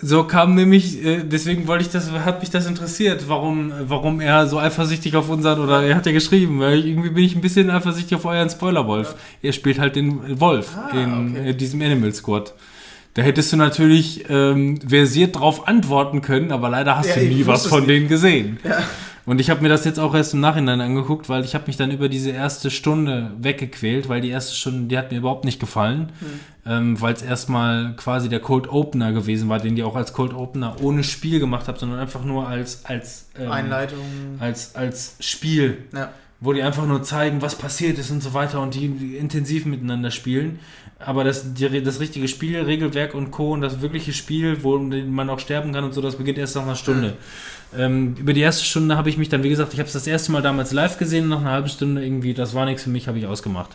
So 0.00 0.24
kam 0.24 0.54
nämlich, 0.54 1.04
äh, 1.04 1.22
deswegen 1.24 1.66
wollte 1.66 1.84
ich 1.84 1.90
das, 1.90 2.10
hat 2.12 2.40
mich 2.40 2.50
das 2.50 2.66
interessiert, 2.66 3.24
warum, 3.28 3.72
warum 3.88 4.20
er 4.20 4.46
so 4.46 4.58
eifersüchtig 4.58 5.16
auf 5.16 5.28
unseren, 5.28 5.60
oder 5.60 5.82
er 5.82 5.96
hat 5.96 6.06
ja 6.06 6.12
geschrieben, 6.12 6.60
weil 6.60 6.86
irgendwie 6.86 7.10
bin 7.10 7.24
ich 7.24 7.34
ein 7.34 7.40
bisschen 7.40 7.70
eifersüchtig 7.70 8.16
auf 8.16 8.24
euren 8.24 8.48
Spoilerwolf. 8.50 9.14
Er 9.42 9.52
spielt 9.52 9.78
halt 9.78 9.96
den 9.96 10.40
Wolf 10.40 10.70
Ah, 10.76 10.90
in 10.96 11.36
okay. 11.36 11.50
äh, 11.50 11.54
diesem 11.54 11.80
Animal 11.82 12.12
Squad. 12.12 12.54
Da 13.14 13.22
hättest 13.22 13.52
du 13.52 13.56
natürlich 13.56 14.24
ähm, 14.28 14.78
versiert 14.86 15.34
drauf 15.36 15.66
antworten 15.66 16.20
können, 16.20 16.52
aber 16.52 16.68
leider 16.68 16.96
hast 16.96 17.08
Ja, 17.08 17.16
du 17.16 17.22
nie 17.26 17.46
was 17.46 17.66
von 17.66 17.80
nicht. 17.80 17.90
denen 17.90 18.08
gesehen. 18.08 18.58
Ja. 18.62 18.78
Und 19.28 19.42
ich 19.42 19.50
habe 19.50 19.60
mir 19.60 19.68
das 19.68 19.84
jetzt 19.84 20.00
auch 20.00 20.14
erst 20.14 20.32
im 20.32 20.40
Nachhinein 20.40 20.80
angeguckt, 20.80 21.28
weil 21.28 21.44
ich 21.44 21.54
habe 21.54 21.64
mich 21.66 21.76
dann 21.76 21.90
über 21.90 22.08
diese 22.08 22.30
erste 22.30 22.70
Stunde 22.70 23.30
weggequält, 23.38 24.08
weil 24.08 24.22
die 24.22 24.30
erste 24.30 24.54
Stunde, 24.54 24.88
die 24.88 24.96
hat 24.96 25.12
mir 25.12 25.18
überhaupt 25.18 25.44
nicht 25.44 25.60
gefallen, 25.60 26.12
ähm, 26.64 26.98
weil 26.98 27.12
es 27.12 27.20
erstmal 27.20 27.94
quasi 27.96 28.30
der 28.30 28.40
Cold 28.40 28.70
Opener 28.70 29.12
gewesen 29.12 29.50
war, 29.50 29.58
den 29.58 29.76
die 29.76 29.82
auch 29.82 29.96
als 29.96 30.14
Cold 30.14 30.32
Opener 30.32 30.76
ohne 30.80 31.04
Spiel 31.04 31.40
gemacht 31.40 31.68
haben, 31.68 31.78
sondern 31.78 31.98
einfach 31.98 32.24
nur 32.24 32.48
als 32.48 32.86
als 32.86 33.28
ähm, 33.38 33.52
Einleitung. 33.52 33.98
als 34.38 34.74
als 34.74 35.16
Spiel, 35.20 35.76
Ja. 35.94 36.10
wo 36.40 36.54
die 36.54 36.62
einfach 36.62 36.86
nur 36.86 37.02
zeigen, 37.02 37.42
was 37.42 37.54
passiert 37.54 37.98
ist 37.98 38.10
und 38.10 38.22
so 38.22 38.32
weiter 38.32 38.62
und 38.62 38.74
die, 38.74 38.86
intensiv 39.18 39.66
miteinander 39.66 40.10
spielen. 40.10 40.58
Aber 41.00 41.22
das, 41.22 41.52
die, 41.52 41.82
das 41.82 42.00
richtige 42.00 42.28
Spiel, 42.28 42.60
Regelwerk 42.62 43.14
und 43.14 43.30
Co. 43.30 43.52
und 43.52 43.60
das 43.60 43.82
wirkliche 43.82 44.14
Spiel, 44.14 44.64
wo 44.64 44.78
man 44.78 45.28
auch 45.28 45.38
sterben 45.38 45.72
kann 45.74 45.84
und 45.84 45.92
so, 45.92 46.00
das 46.00 46.16
beginnt 46.16 46.38
erst 46.38 46.56
nach 46.56 46.62
einer 46.62 46.76
Stunde. 46.76 47.18
Ähm, 47.76 48.14
über 48.18 48.32
die 48.32 48.40
erste 48.40 48.64
Stunde 48.64 48.96
habe 48.96 49.10
ich 49.10 49.18
mich 49.18 49.28
dann, 49.28 49.42
wie 49.42 49.50
gesagt, 49.50 49.74
ich 49.74 49.78
habe 49.78 49.86
es 49.86 49.92
das 49.92 50.06
erste 50.06 50.32
Mal 50.32 50.40
damals 50.40 50.72
live 50.72 50.98
gesehen, 50.98 51.28
nach 51.28 51.40
einer 51.40 51.50
halben 51.50 51.68
Stunde 51.68 52.02
irgendwie, 52.02 52.32
das 52.32 52.54
war 52.54 52.64
nichts 52.64 52.84
für 52.84 52.90
mich, 52.90 53.08
habe 53.08 53.18
ich 53.18 53.26
ausgemacht. 53.26 53.70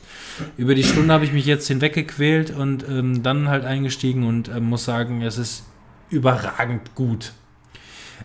Über 0.57 0.73
die 0.73 0.83
Stunde 0.83 1.13
habe 1.13 1.25
ich 1.25 1.33
mich 1.33 1.45
jetzt 1.45 1.67
hinweggequält 1.67 2.51
und 2.51 2.87
ähm, 2.89 3.21
dann 3.21 3.49
halt 3.49 3.65
eingestiegen 3.65 4.25
und 4.25 4.49
ähm, 4.49 4.63
muss 4.63 4.85
sagen, 4.85 5.21
es 5.21 5.37
ist 5.37 5.65
überragend 6.09 6.95
gut. 6.95 7.33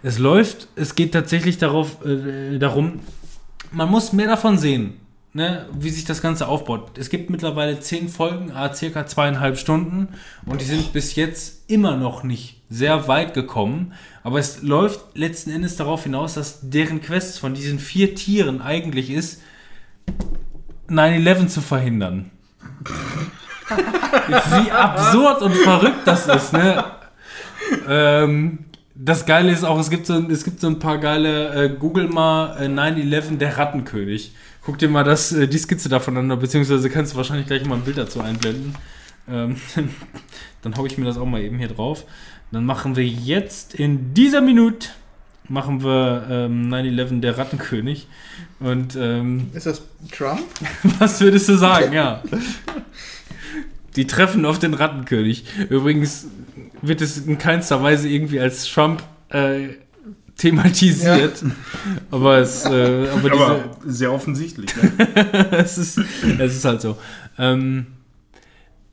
Es 0.02 0.18
läuft, 0.18 0.68
es 0.76 0.94
geht 0.94 1.12
tatsächlich 1.12 1.58
darauf, 1.58 2.04
äh, 2.04 2.58
darum, 2.58 3.00
man 3.70 3.90
muss 3.90 4.12
mehr 4.12 4.28
davon 4.28 4.56
sehen. 4.56 4.94
Ne, 5.32 5.66
wie 5.72 5.90
sich 5.90 6.04
das 6.04 6.22
Ganze 6.22 6.48
aufbaut. 6.48 6.98
Es 6.98 7.10
gibt 7.10 7.30
mittlerweile 7.30 7.80
zehn 7.80 8.08
Folgen, 8.08 8.52
a 8.52 8.72
circa 8.72 9.06
zweieinhalb 9.06 9.58
Stunden 9.58 10.08
und 10.46 10.60
die 10.60 10.64
sind 10.64 10.92
bis 10.92 11.14
jetzt 11.16 11.70
immer 11.70 11.96
noch 11.96 12.22
nicht 12.22 12.62
sehr 12.70 13.08
weit 13.08 13.34
gekommen. 13.34 13.92
Aber 14.22 14.38
es 14.38 14.62
läuft 14.62 15.00
letzten 15.16 15.50
Endes 15.50 15.76
darauf 15.76 16.04
hinaus, 16.04 16.34
dass 16.34 16.60
deren 16.62 17.00
Quest 17.00 17.38
von 17.38 17.54
diesen 17.54 17.78
vier 17.78 18.14
Tieren 18.14 18.60
eigentlich 18.60 19.10
ist, 19.10 19.42
9-11 20.88 21.48
zu 21.48 21.60
verhindern. 21.60 22.30
Wie 23.68 24.70
absurd 24.70 25.42
und 25.42 25.54
verrückt 25.54 26.06
das 26.06 26.26
ist, 26.26 26.52
ne? 26.52 26.84
Ähm, 27.86 28.60
das 28.94 29.26
Geile 29.26 29.52
ist 29.52 29.64
auch, 29.64 29.78
es 29.78 29.90
gibt 29.90 30.06
so, 30.06 30.14
es 30.28 30.44
gibt 30.44 30.60
so 30.60 30.66
ein 30.66 30.78
paar 30.78 30.98
geile, 30.98 31.54
äh, 31.54 31.68
Google 31.68 32.08
mal 32.08 32.56
äh, 32.60 32.66
9-11 32.66 33.36
der 33.38 33.58
Rattenkönig. 33.58 34.32
Guck 34.68 34.76
dir 34.76 34.90
mal 34.90 35.02
das, 35.02 35.32
äh, 35.32 35.48
die 35.48 35.56
Skizze 35.56 35.88
davon 35.88 36.14
an, 36.18 36.38
beziehungsweise 36.38 36.90
kannst 36.90 37.14
du 37.14 37.16
wahrscheinlich 37.16 37.46
gleich 37.46 37.64
mal 37.64 37.76
ein 37.76 37.84
Bild 37.84 37.96
dazu 37.96 38.20
einblenden. 38.20 38.74
Ähm, 39.26 39.56
dann 40.62 40.76
hau 40.76 40.84
ich 40.84 40.98
mir 40.98 41.06
das 41.06 41.16
auch 41.16 41.24
mal 41.24 41.40
eben 41.40 41.56
hier 41.56 41.68
drauf. 41.68 42.04
Dann 42.52 42.66
machen 42.66 42.94
wir 42.94 43.06
jetzt 43.06 43.74
in 43.74 44.12
dieser 44.12 44.42
Minute 44.42 44.90
machen 45.48 45.82
wir 45.82 46.26
ähm, 46.30 46.70
9-11 46.70 47.20
der 47.20 47.38
Rattenkönig. 47.38 48.08
Und 48.60 48.94
ähm, 48.94 49.48
Ist 49.54 49.64
das 49.64 49.80
Trump? 50.12 50.44
was 50.98 51.18
würdest 51.22 51.48
du 51.48 51.56
sagen? 51.56 51.94
Ja. 51.94 52.22
Die 53.96 54.06
treffen 54.06 54.44
auf 54.44 54.58
den 54.58 54.74
Rattenkönig. 54.74 55.46
Übrigens 55.70 56.26
wird 56.82 57.00
es 57.00 57.16
in 57.16 57.38
keinster 57.38 57.82
Weise 57.82 58.06
irgendwie 58.06 58.38
als 58.38 58.66
Trump 58.66 59.02
äh, 59.30 59.68
thematisiert. 60.38 61.44
Aber 62.10 62.38
es, 62.38 62.64
äh, 62.64 63.08
aber 63.10 63.30
diese, 63.30 63.44
Aber 63.44 63.76
sehr 63.84 64.12
offensichtlich. 64.12 64.74
Ne? 64.76 65.48
es, 65.50 65.76
ist, 65.76 65.98
es 65.98 66.56
ist 66.56 66.64
halt 66.64 66.80
so. 66.80 66.96
Ähm, 67.36 67.88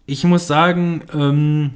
ich 0.06 0.24
muss 0.26 0.48
sagen, 0.48 1.04
ähm, 1.14 1.74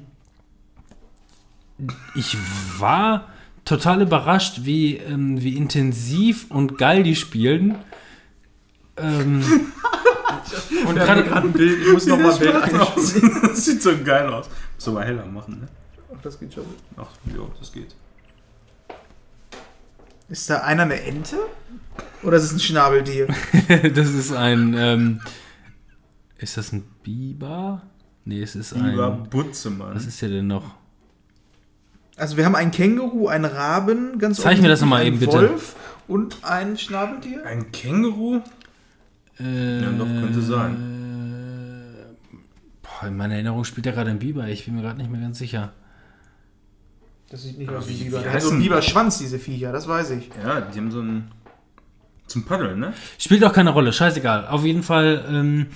ich 2.16 2.36
war 2.78 3.30
total 3.64 4.02
überrascht, 4.02 4.62
wie, 4.64 4.98
ähm, 4.98 5.42
wie 5.42 5.56
intensiv 5.56 6.48
und 6.50 6.78
geil 6.78 7.04
die 7.04 7.16
spielen. 7.16 7.76
Ähm, 8.98 9.44
und 10.88 10.96
hier 10.96 11.06
gerade 11.06 11.44
ein 11.48 11.54
Bild, 11.54 11.80
ich 11.82 11.94
muss 11.94 12.08
noch 12.08 12.18
mal 12.20 12.34
ein 12.34 12.40
Bild 12.40 12.56
einspielen. 12.56 13.40
Das 13.44 13.66
sieht 13.66 13.82
so 13.82 13.92
geil 14.04 14.28
aus. 14.34 14.50
Muss 14.76 14.88
aber 14.88 15.04
heller 15.04 15.26
machen, 15.26 15.60
ne? 15.62 15.68
Ach, 16.14 16.22
das 16.24 16.40
geht 16.40 16.54
schon. 16.54 16.66
Ach, 16.98 17.08
ja, 17.28 17.44
das 17.60 17.72
geht. 17.72 17.96
Ist 20.30 20.50
da 20.50 20.60
einer 20.60 20.84
eine 20.84 21.02
Ente? 21.02 21.38
Oder 22.24 22.38
ist 22.38 22.44
es 22.44 22.54
ein 22.54 22.60
Schnabeltier? 22.60 23.28
das 23.94 24.10
ist 24.10 24.32
ein. 24.32 24.76
Ähm, 24.78 25.22
ist 26.38 26.58
das 26.58 26.72
ein 26.72 26.84
Biber? 27.04 27.82
Nee, 28.26 28.42
es 28.42 28.56
ist 28.56 28.74
ein. 28.74 29.28
Butzemann. 29.30 29.96
Was 29.96 30.06
ist 30.06 30.22
der 30.22 30.30
denn 30.30 30.48
noch? 30.48 30.76
Also 32.16 32.36
wir 32.38 32.46
haben 32.46 32.56
einen 32.56 32.72
Känguru, 32.72 33.28
einen 33.28 33.46
Raben, 33.46 34.20
ganz 34.20 34.42
Zeig 34.42 34.62
mir 34.62 34.68
das 34.68 34.82
noch 34.82 34.88
mal 34.90 35.02
offensichtlich, 35.02 35.30
eben, 35.30 35.40
einen 35.40 35.48
bitte. 35.48 35.54
Wolf 35.54 35.76
und 36.08 36.38
ein 36.44 36.78
Schnabeltier. 36.78 37.46
Ein 37.46 37.72
Känguru? 37.72 38.42
Äh, 39.40 39.82
Ja, 39.82 39.90
doch, 39.92 40.06
könnte 40.06 40.42
sein. 40.42 41.96
Äh, 41.96 42.36
boah, 42.82 43.08
in 43.08 43.16
meiner 43.16 43.36
Erinnerung 43.36 43.64
spielt 43.64 43.86
er 43.86 43.94
gerade 43.94 44.10
ein 44.10 44.20
Biber. 44.20 44.48
Ich 44.50 44.66
bin 44.66 44.76
mir 44.76 44.82
gerade 44.82 44.98
nicht 44.98 45.10
mehr 45.10 45.22
ganz 45.22 45.40
sicher. 45.40 45.72
Das 47.30 47.44
sieht 47.44 47.58
nicht 47.58 47.70
aus 47.70 47.88
wie 47.88 47.94
ein 47.94 48.00
Biber. 48.00 48.20
Der 48.20 48.34
hat 48.34 48.42
so 48.42 48.50
einen 48.50 48.62
Biberschwanz, 48.62 49.20
diese 49.20 49.38
Viecher, 49.38 49.72
das 49.72 49.88
weiß 49.88 50.12
ich. 50.12 50.30
Ja, 50.44 50.62
die 50.62 50.78
haben 50.78 50.92
so 50.92 51.02
ein. 51.02 51.32
Zum 52.26 52.46
Paddeln, 52.46 52.80
ne? 52.80 52.94
Spielt 53.18 53.44
auch 53.44 53.54
keine 53.54 53.72
Rolle, 53.72 53.92
scheißegal. 53.92 54.48
Auf 54.48 54.64
jeden 54.64 54.84
Fall 54.84 55.26
ähm, 55.32 55.68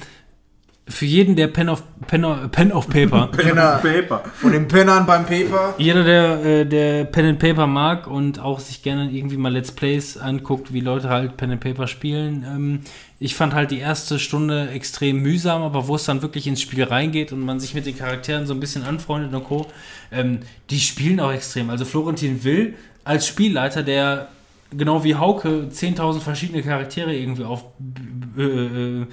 für 0.87 1.05
jeden, 1.05 1.37
der 1.37 1.47
Pen 1.47 1.69
of, 1.69 1.81
Pen 2.07 2.25
of, 2.25 2.51
Pen 2.51 2.71
of 2.73 2.89
Paper, 2.89 3.27
Penner. 3.31 3.79
Paper. 3.81 4.23
Und 4.41 4.51
den 4.51 4.67
Pennern 4.67 5.05
beim 5.05 5.25
Paper. 5.25 5.75
jeder, 5.77 6.03
der, 6.03 6.45
äh, 6.45 6.65
der 6.65 7.05
Pen 7.05 7.25
and 7.25 7.39
Paper 7.39 7.67
mag 7.67 8.07
und 8.07 8.39
auch 8.39 8.59
sich 8.59 8.83
gerne 8.83 9.09
irgendwie 9.09 9.37
mal 9.37 9.51
Let's 9.53 9.71
Plays 9.71 10.17
anguckt, 10.17 10.73
wie 10.73 10.81
Leute 10.81 11.07
halt 11.09 11.37
Pen 11.37 11.51
and 11.51 11.61
Paper 11.61 11.87
spielen. 11.87 12.45
Ähm, 12.45 12.79
ich 13.17 13.35
fand 13.35 13.53
halt 13.53 13.71
die 13.71 13.79
erste 13.79 14.19
Stunde 14.19 14.69
extrem 14.71 15.21
mühsam, 15.21 15.61
aber 15.61 15.87
wo 15.87 15.95
es 15.95 16.03
dann 16.03 16.21
wirklich 16.21 16.47
ins 16.47 16.61
Spiel 16.61 16.83
reingeht 16.83 17.31
und 17.31 17.39
man 17.39 17.61
sich 17.61 17.73
mit 17.73 17.85
den 17.85 17.97
Charakteren 17.97 18.45
so 18.45 18.53
ein 18.53 18.59
bisschen 18.59 18.83
anfreundet 18.83 19.33
und 19.33 19.45
Co., 19.45 19.67
ähm, 20.11 20.39
die 20.69 20.79
spielen 20.79 21.21
auch 21.21 21.31
extrem. 21.31 21.69
Also 21.69 21.85
Florentin 21.85 22.43
Will 22.43 22.73
als 23.05 23.25
Spielleiter, 23.25 23.83
der 23.83 24.27
genau 24.71 25.03
wie 25.05 25.15
Hauke 25.15 25.67
10.000 25.71 26.19
verschiedene 26.19 26.61
Charaktere 26.61 27.15
irgendwie 27.15 27.45
auf 27.45 27.63
äh, 28.37 29.05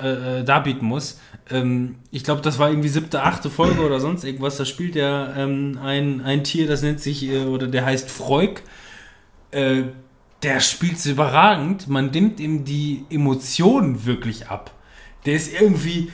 äh, 0.00 0.40
äh, 0.40 0.44
darbieten 0.44 0.86
muss. 0.86 1.20
Ähm, 1.50 1.96
ich 2.10 2.24
glaube, 2.24 2.40
das 2.40 2.58
war 2.58 2.70
irgendwie 2.70 2.88
siebte, 2.88 3.22
achte 3.22 3.50
Folge 3.50 3.80
oder 3.80 4.00
sonst 4.00 4.24
irgendwas. 4.24 4.56
Da 4.56 4.64
spielt 4.64 4.96
er 4.96 5.34
ähm, 5.36 5.78
ein, 5.82 6.20
ein 6.20 6.44
Tier, 6.44 6.66
das 6.66 6.82
nennt 6.82 7.00
sich, 7.00 7.24
äh, 7.24 7.44
oder 7.44 7.66
der 7.66 7.84
heißt 7.84 8.10
Freuk. 8.10 8.62
Äh, 9.50 9.84
der 10.42 10.60
spielt 10.60 11.04
überragend. 11.06 11.88
Man 11.88 12.10
nimmt 12.10 12.38
ihm 12.38 12.64
die 12.64 13.04
Emotionen 13.10 14.06
wirklich 14.06 14.48
ab. 14.48 14.70
Der 15.26 15.34
ist 15.34 15.52
irgendwie 15.52 16.12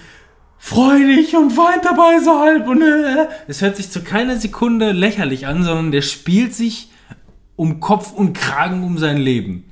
freudig 0.59 1.37
und 1.37 1.57
weint 1.59 1.85
dabei 1.85 2.21
so 2.25 2.39
halb. 2.39 2.67
Und 2.67 2.81
äh, 2.81 3.29
es 3.49 3.61
hört 3.61 3.77
sich 3.77 3.91
zu 3.91 4.03
keiner 4.03 4.39
Sekunde 4.39 4.93
lächerlich 4.93 5.47
an, 5.47 5.63
sondern 5.63 5.91
der 5.93 6.03
spielt 6.03 6.55
sich 6.55 6.91
um 7.57 7.81
Kopf 7.81 8.13
und 8.13 8.33
Kragen 8.33 8.83
um 8.83 8.97
sein 8.97 9.19
Leben. 9.19 9.71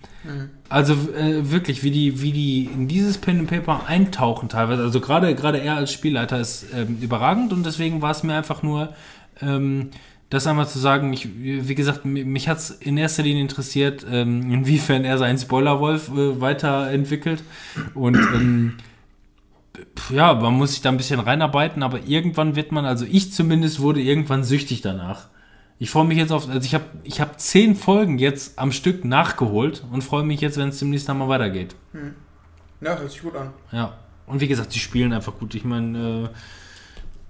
Also 0.72 0.94
äh, 0.94 1.50
wirklich, 1.50 1.82
wie 1.82 1.90
die, 1.90 2.22
wie 2.22 2.32
die 2.32 2.64
in 2.64 2.88
dieses 2.88 3.18
Pen 3.18 3.40
and 3.40 3.50
Paper 3.50 3.86
eintauchen 3.86 4.48
teilweise. 4.48 4.82
Also 4.82 5.00
gerade 5.00 5.34
gerade 5.34 5.58
er 5.60 5.76
als 5.76 5.92
Spielleiter 5.92 6.40
ist 6.40 6.66
ähm, 6.74 6.98
überragend 7.00 7.52
und 7.52 7.64
deswegen 7.66 8.02
war 8.02 8.10
es 8.10 8.22
mir 8.22 8.34
einfach 8.34 8.62
nur, 8.62 8.92
ähm, 9.40 9.90
das 10.30 10.46
einmal 10.46 10.66
zu 10.66 10.78
sagen. 10.78 11.12
Ich, 11.12 11.28
wie 11.36 11.74
gesagt, 11.74 12.06
mi- 12.06 12.24
mich 12.24 12.48
hat 12.48 12.58
es 12.58 12.70
in 12.70 12.96
erster 12.96 13.22
Linie 13.22 13.42
interessiert, 13.42 14.06
ähm, 14.10 14.50
inwiefern 14.50 15.04
er 15.04 15.18
seinen 15.18 15.36
Spoilerwolf 15.38 16.08
äh, 16.08 16.40
weiterentwickelt 16.40 17.42
und 17.94 18.16
ähm, 18.16 18.74
ja, 20.10 20.32
man 20.34 20.54
muss 20.54 20.72
sich 20.72 20.80
da 20.80 20.88
ein 20.88 20.96
bisschen 20.96 21.20
reinarbeiten, 21.20 21.82
aber 21.82 22.00
irgendwann 22.06 22.56
wird 22.56 22.72
man, 22.72 22.84
also 22.86 23.04
ich 23.04 23.32
zumindest 23.32 23.80
wurde 23.80 24.00
irgendwann 24.00 24.42
süchtig 24.44 24.80
danach. 24.80 25.28
Ich 25.82 25.90
freue 25.90 26.04
mich 26.04 26.16
jetzt 26.16 26.30
auf, 26.30 26.48
also 26.48 26.64
ich 26.64 26.74
habe 26.74 26.84
ich 27.02 27.20
hab 27.20 27.40
zehn 27.40 27.74
Folgen 27.74 28.16
jetzt 28.20 28.56
am 28.56 28.70
Stück 28.70 29.04
nachgeholt 29.04 29.82
und 29.90 30.04
freue 30.04 30.22
mich 30.22 30.40
jetzt, 30.40 30.56
wenn 30.56 30.68
es 30.68 30.78
demnächst 30.78 31.10
einmal 31.10 31.28
weitergeht. 31.28 31.74
Ja, 32.80 32.96
hört 32.96 33.10
sich 33.10 33.20
gut 33.20 33.34
an. 33.34 33.48
Ja. 33.72 33.94
Und 34.28 34.40
wie 34.40 34.46
gesagt, 34.46 34.72
die 34.76 34.78
spielen 34.78 35.12
einfach 35.12 35.34
gut. 35.40 35.56
Ich 35.56 35.64
meine, 35.64 35.98
äh, 35.98 36.28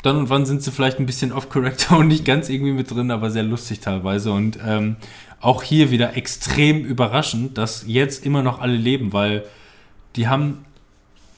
dann 0.02 0.16
und 0.18 0.28
wann 0.28 0.44
sind 0.44 0.62
sie 0.62 0.70
vielleicht 0.70 0.98
ein 0.98 1.06
bisschen 1.06 1.32
off-corrector 1.32 1.96
und 2.00 2.08
nicht 2.08 2.26
ganz 2.26 2.50
irgendwie 2.50 2.72
mit 2.72 2.90
drin, 2.90 3.10
aber 3.10 3.30
sehr 3.30 3.42
lustig 3.42 3.80
teilweise. 3.80 4.32
Und 4.32 4.58
ähm, 4.62 4.96
auch 5.40 5.62
hier 5.62 5.90
wieder 5.90 6.14
extrem 6.18 6.84
überraschend, 6.84 7.56
dass 7.56 7.84
jetzt 7.86 8.26
immer 8.26 8.42
noch 8.42 8.60
alle 8.60 8.76
leben, 8.76 9.14
weil 9.14 9.44
die 10.14 10.28
haben 10.28 10.66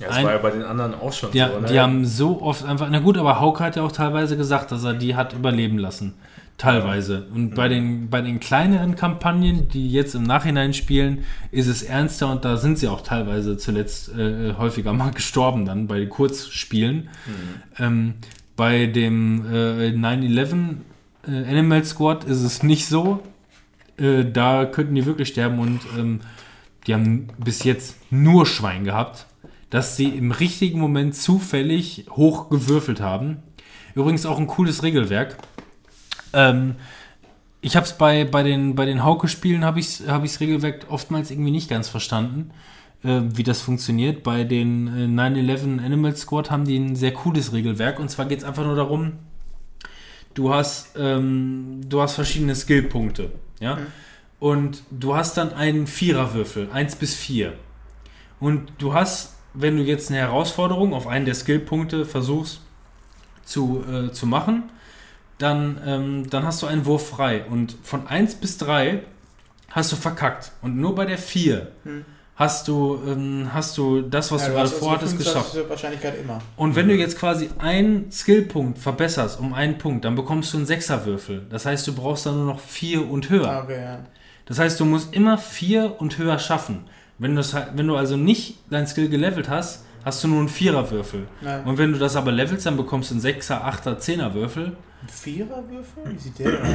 Ja, 0.01 0.09
das 0.09 0.17
Ein- 0.17 0.25
war 0.25 0.33
ja 0.33 0.39
bei 0.39 0.51
den 0.51 0.65
anderen 0.65 0.95
auch 0.95 1.13
schon 1.13 1.31
die, 1.31 1.39
so, 1.39 1.61
ne? 1.61 1.69
die 1.69 1.79
haben 1.79 2.07
so 2.07 2.43
oft 2.43 2.65
einfach, 2.65 2.89
na 2.91 2.99
gut, 2.99 3.17
aber 3.19 3.39
Hauke 3.39 3.63
hat 3.63 3.77
ja 3.77 3.85
auch 3.85 3.93
teilweise 3.93 4.37
gesagt, 4.37 4.73
dass 4.73 4.83
er 4.83 4.95
die 4.95 5.15
hat 5.15 5.33
überleben 5.33 5.79
lassen. 5.79 6.15
Teilweise. 6.57 7.27
Und 7.35 7.57
bei, 7.57 7.69
den, 7.69 8.09
bei 8.11 8.21
den 8.21 8.39
kleineren 8.39 8.95
Kampagnen, 8.95 9.69
die 9.69 9.91
jetzt 9.91 10.15
im 10.15 10.23
Nachhinein 10.23 10.73
spielen, 10.73 11.25
ist 11.51 11.67
es 11.67 11.83
ernster 11.83 12.31
und 12.31 12.45
da 12.45 12.57
sind 12.57 12.79
sie 12.79 12.87
auch 12.87 13.01
teilweise 13.01 13.57
zuletzt 13.57 14.17
äh, 14.17 14.55
häufiger 14.55 14.93
mal 14.93 15.11
gestorben 15.15 15.65
dann 15.65 15.89
bei 15.89 15.99
den 15.99 16.09
Kurzspielen. 16.09 17.09
Ähm, 17.79 18.15
bei 18.55 18.87
dem 18.87 19.45
äh, 19.53 19.89
9-11 19.91 20.77
äh, 21.27 21.45
Animal 21.49 21.85
Squad 21.85 22.25
ist 22.25 22.43
es 22.43 22.63
nicht 22.63 22.87
so. 22.87 23.21
Äh, 23.97 24.25
da 24.25 24.65
könnten 24.65 24.95
die 24.95 25.07
wirklich 25.07 25.29
sterben 25.29 25.59
und 25.59 25.81
ähm, 25.99 26.21
die 26.87 26.95
haben 26.95 27.29
bis 27.39 27.65
jetzt 27.65 27.97
nur 28.13 28.47
Schwein 28.47 28.85
gehabt, 28.85 29.27
dass 29.71 29.97
sie 29.97 30.09
im 30.09 30.31
richtigen 30.31 30.79
Moment 30.79 31.17
zufällig 31.17 32.07
hoch 32.11 32.49
gewürfelt 32.49 33.01
haben. 33.01 33.39
Übrigens 33.95 34.27
auch 34.27 34.39
ein 34.39 34.47
cooles 34.47 34.83
Regelwerk. 34.83 35.37
Ähm, 36.35 36.75
ich 37.61 37.77
habe 37.77 37.87
es 37.87 37.95
bei, 37.95 38.25
bei 38.25 38.43
den, 38.43 38.75
bei 38.75 38.85
den 38.85 39.03
Hauke-Spielen 39.03 39.65
habe 39.65 39.81
ich 39.81 40.03
hab 40.07 40.23
ich's 40.23 40.41
Regelwerk 40.41 40.87
oftmals 40.91 41.31
irgendwie 41.31 41.51
nicht 41.51 41.71
ganz 41.71 41.89
verstanden, 41.89 42.51
äh, 43.03 43.23
wie 43.23 43.43
das 43.43 43.63
funktioniert. 43.63 44.23
Bei 44.23 44.45
den 44.45 44.89
äh, 44.89 45.23
9-11 45.23 45.83
Animal 45.83 46.15
Squad 46.15 46.51
haben 46.51 46.67
die 46.67 46.77
ein 46.77 46.95
sehr 46.95 47.15
cooles 47.15 47.55
Regelwerk. 47.55 47.99
Und 47.99 48.11
zwar 48.11 48.27
geht 48.27 48.39
es 48.41 48.45
einfach 48.45 48.65
nur 48.65 48.77
darum, 48.77 49.13
du 50.35 50.53
hast, 50.53 50.95
ähm, 50.99 51.81
du 51.89 52.03
hast 52.03 52.17
verschiedene 52.17 52.55
Skillpunkte. 52.55 53.33
Ja? 53.61 53.79
Und 54.41 54.83
du 54.91 55.17
hast 55.17 55.39
dann 55.39 55.55
einen 55.55 55.87
Viererwürfel, 55.87 56.69
1 56.71 56.97
bis 56.97 57.15
4. 57.15 57.55
Und 58.41 58.73
du 58.77 58.93
hast, 58.93 59.37
wenn 59.55 59.79
du 59.79 59.83
jetzt 59.83 60.11
eine 60.11 60.19
Herausforderung 60.19 60.93
auf 60.93 61.07
einen 61.07 61.25
der 61.25 61.35
Skillpunkte 61.35 62.05
versuchst 62.05 62.61
zu, 63.45 63.83
äh, 63.91 64.13
zu 64.13 64.27
machen, 64.27 64.65
dann, 65.39 65.81
ähm, 65.87 66.31
dann 66.31 66.45
hast 66.45 66.63
du 66.63 66.67
einen 66.67 66.87
Wurf 66.87 67.09
frei. 67.09 67.45
Und 67.49 67.77
von 67.83 68.07
1 68.07 68.37
bis 68.37 68.59
3 68.59 69.01
hast 69.71 69.93
du 69.93 69.97
verkackt. 69.97 70.53
Und 70.63 70.77
nur 70.77 70.95
bei 70.95 71.05
der 71.07 71.19
4 71.19 71.69
hast 72.37 72.69
du, 72.69 72.99
ähm, 73.07 73.51
hast 73.53 73.77
du 73.79 74.03
das, 74.03 74.31
was 74.33 74.43
Ja, 74.43 74.49
du 74.49 74.55
gerade 74.55 74.69
vorhattest, 74.71 75.15
25 75.15 75.19
geschafft. 75.19 75.69
Wahrscheinlichkeit 75.71 76.21
immer. 76.21 76.41
Und 76.57 76.77
wenn 76.77 76.89
du 76.89 76.95
jetzt 76.95 77.19
quasi 77.19 77.49
einen 77.59 78.11
Skillpunkt 78.11 78.79
verbesserst 78.79 79.39
um 79.39 79.53
einen 79.55 79.79
Punkt, 79.79 80.05
dann 80.05 80.15
bekommst 80.15 80.53
du 80.53 80.59
einen 80.59 80.67
Sechserwürfel. 80.67 81.47
Das 81.51 81.67
heißt, 81.67 81.87
du 81.87 81.95
brauchst 81.95 82.27
dann 82.27 82.37
nur 82.37 82.47
noch 82.47 82.61
vier 82.61 83.09
und 83.09 83.31
höher. 83.31 83.49
Ah, 83.51 83.63
Okay, 83.63 83.81
ja. 83.81 83.99
Das 84.47 84.59
heißt, 84.59 84.79
du 84.79 84.85
musst 84.85 85.15
immer 85.15 85.39
vier 85.39 85.95
und 86.01 86.19
höher 86.19 86.39
schaffen. 86.39 86.85
Wenn, 87.19 87.35
wenn 87.37 87.87
du 87.87 87.97
also 87.97 88.17
nicht 88.19 88.59
dein 88.69 88.87
Skill 88.87 89.09
gelevelt 89.09 89.49
hast, 89.49 89.85
hast 90.05 90.23
du 90.25 90.29
nur 90.29 90.39
einen 90.41 90.49
Viererwürfel. 90.49 91.27
Ja. 91.41 91.63
Und 91.63 91.79
wenn 91.79 91.93
du 91.93 91.99
das 91.99 92.17
aber 92.17 92.33
levelst, 92.33 92.67
dann 92.67 92.77
bekommst 92.77 93.11
du 93.11 93.15
einen 93.15 93.21
Sechser, 93.21 93.65
Achter, 93.65 93.99
Zehnerwürfel. 93.99 94.77
Ein 95.03 95.09
Viererwürfel? 95.09 96.03
Wie 96.07 96.19
sieht 96.19 96.39
der 96.39 96.61
aus? 96.61 96.69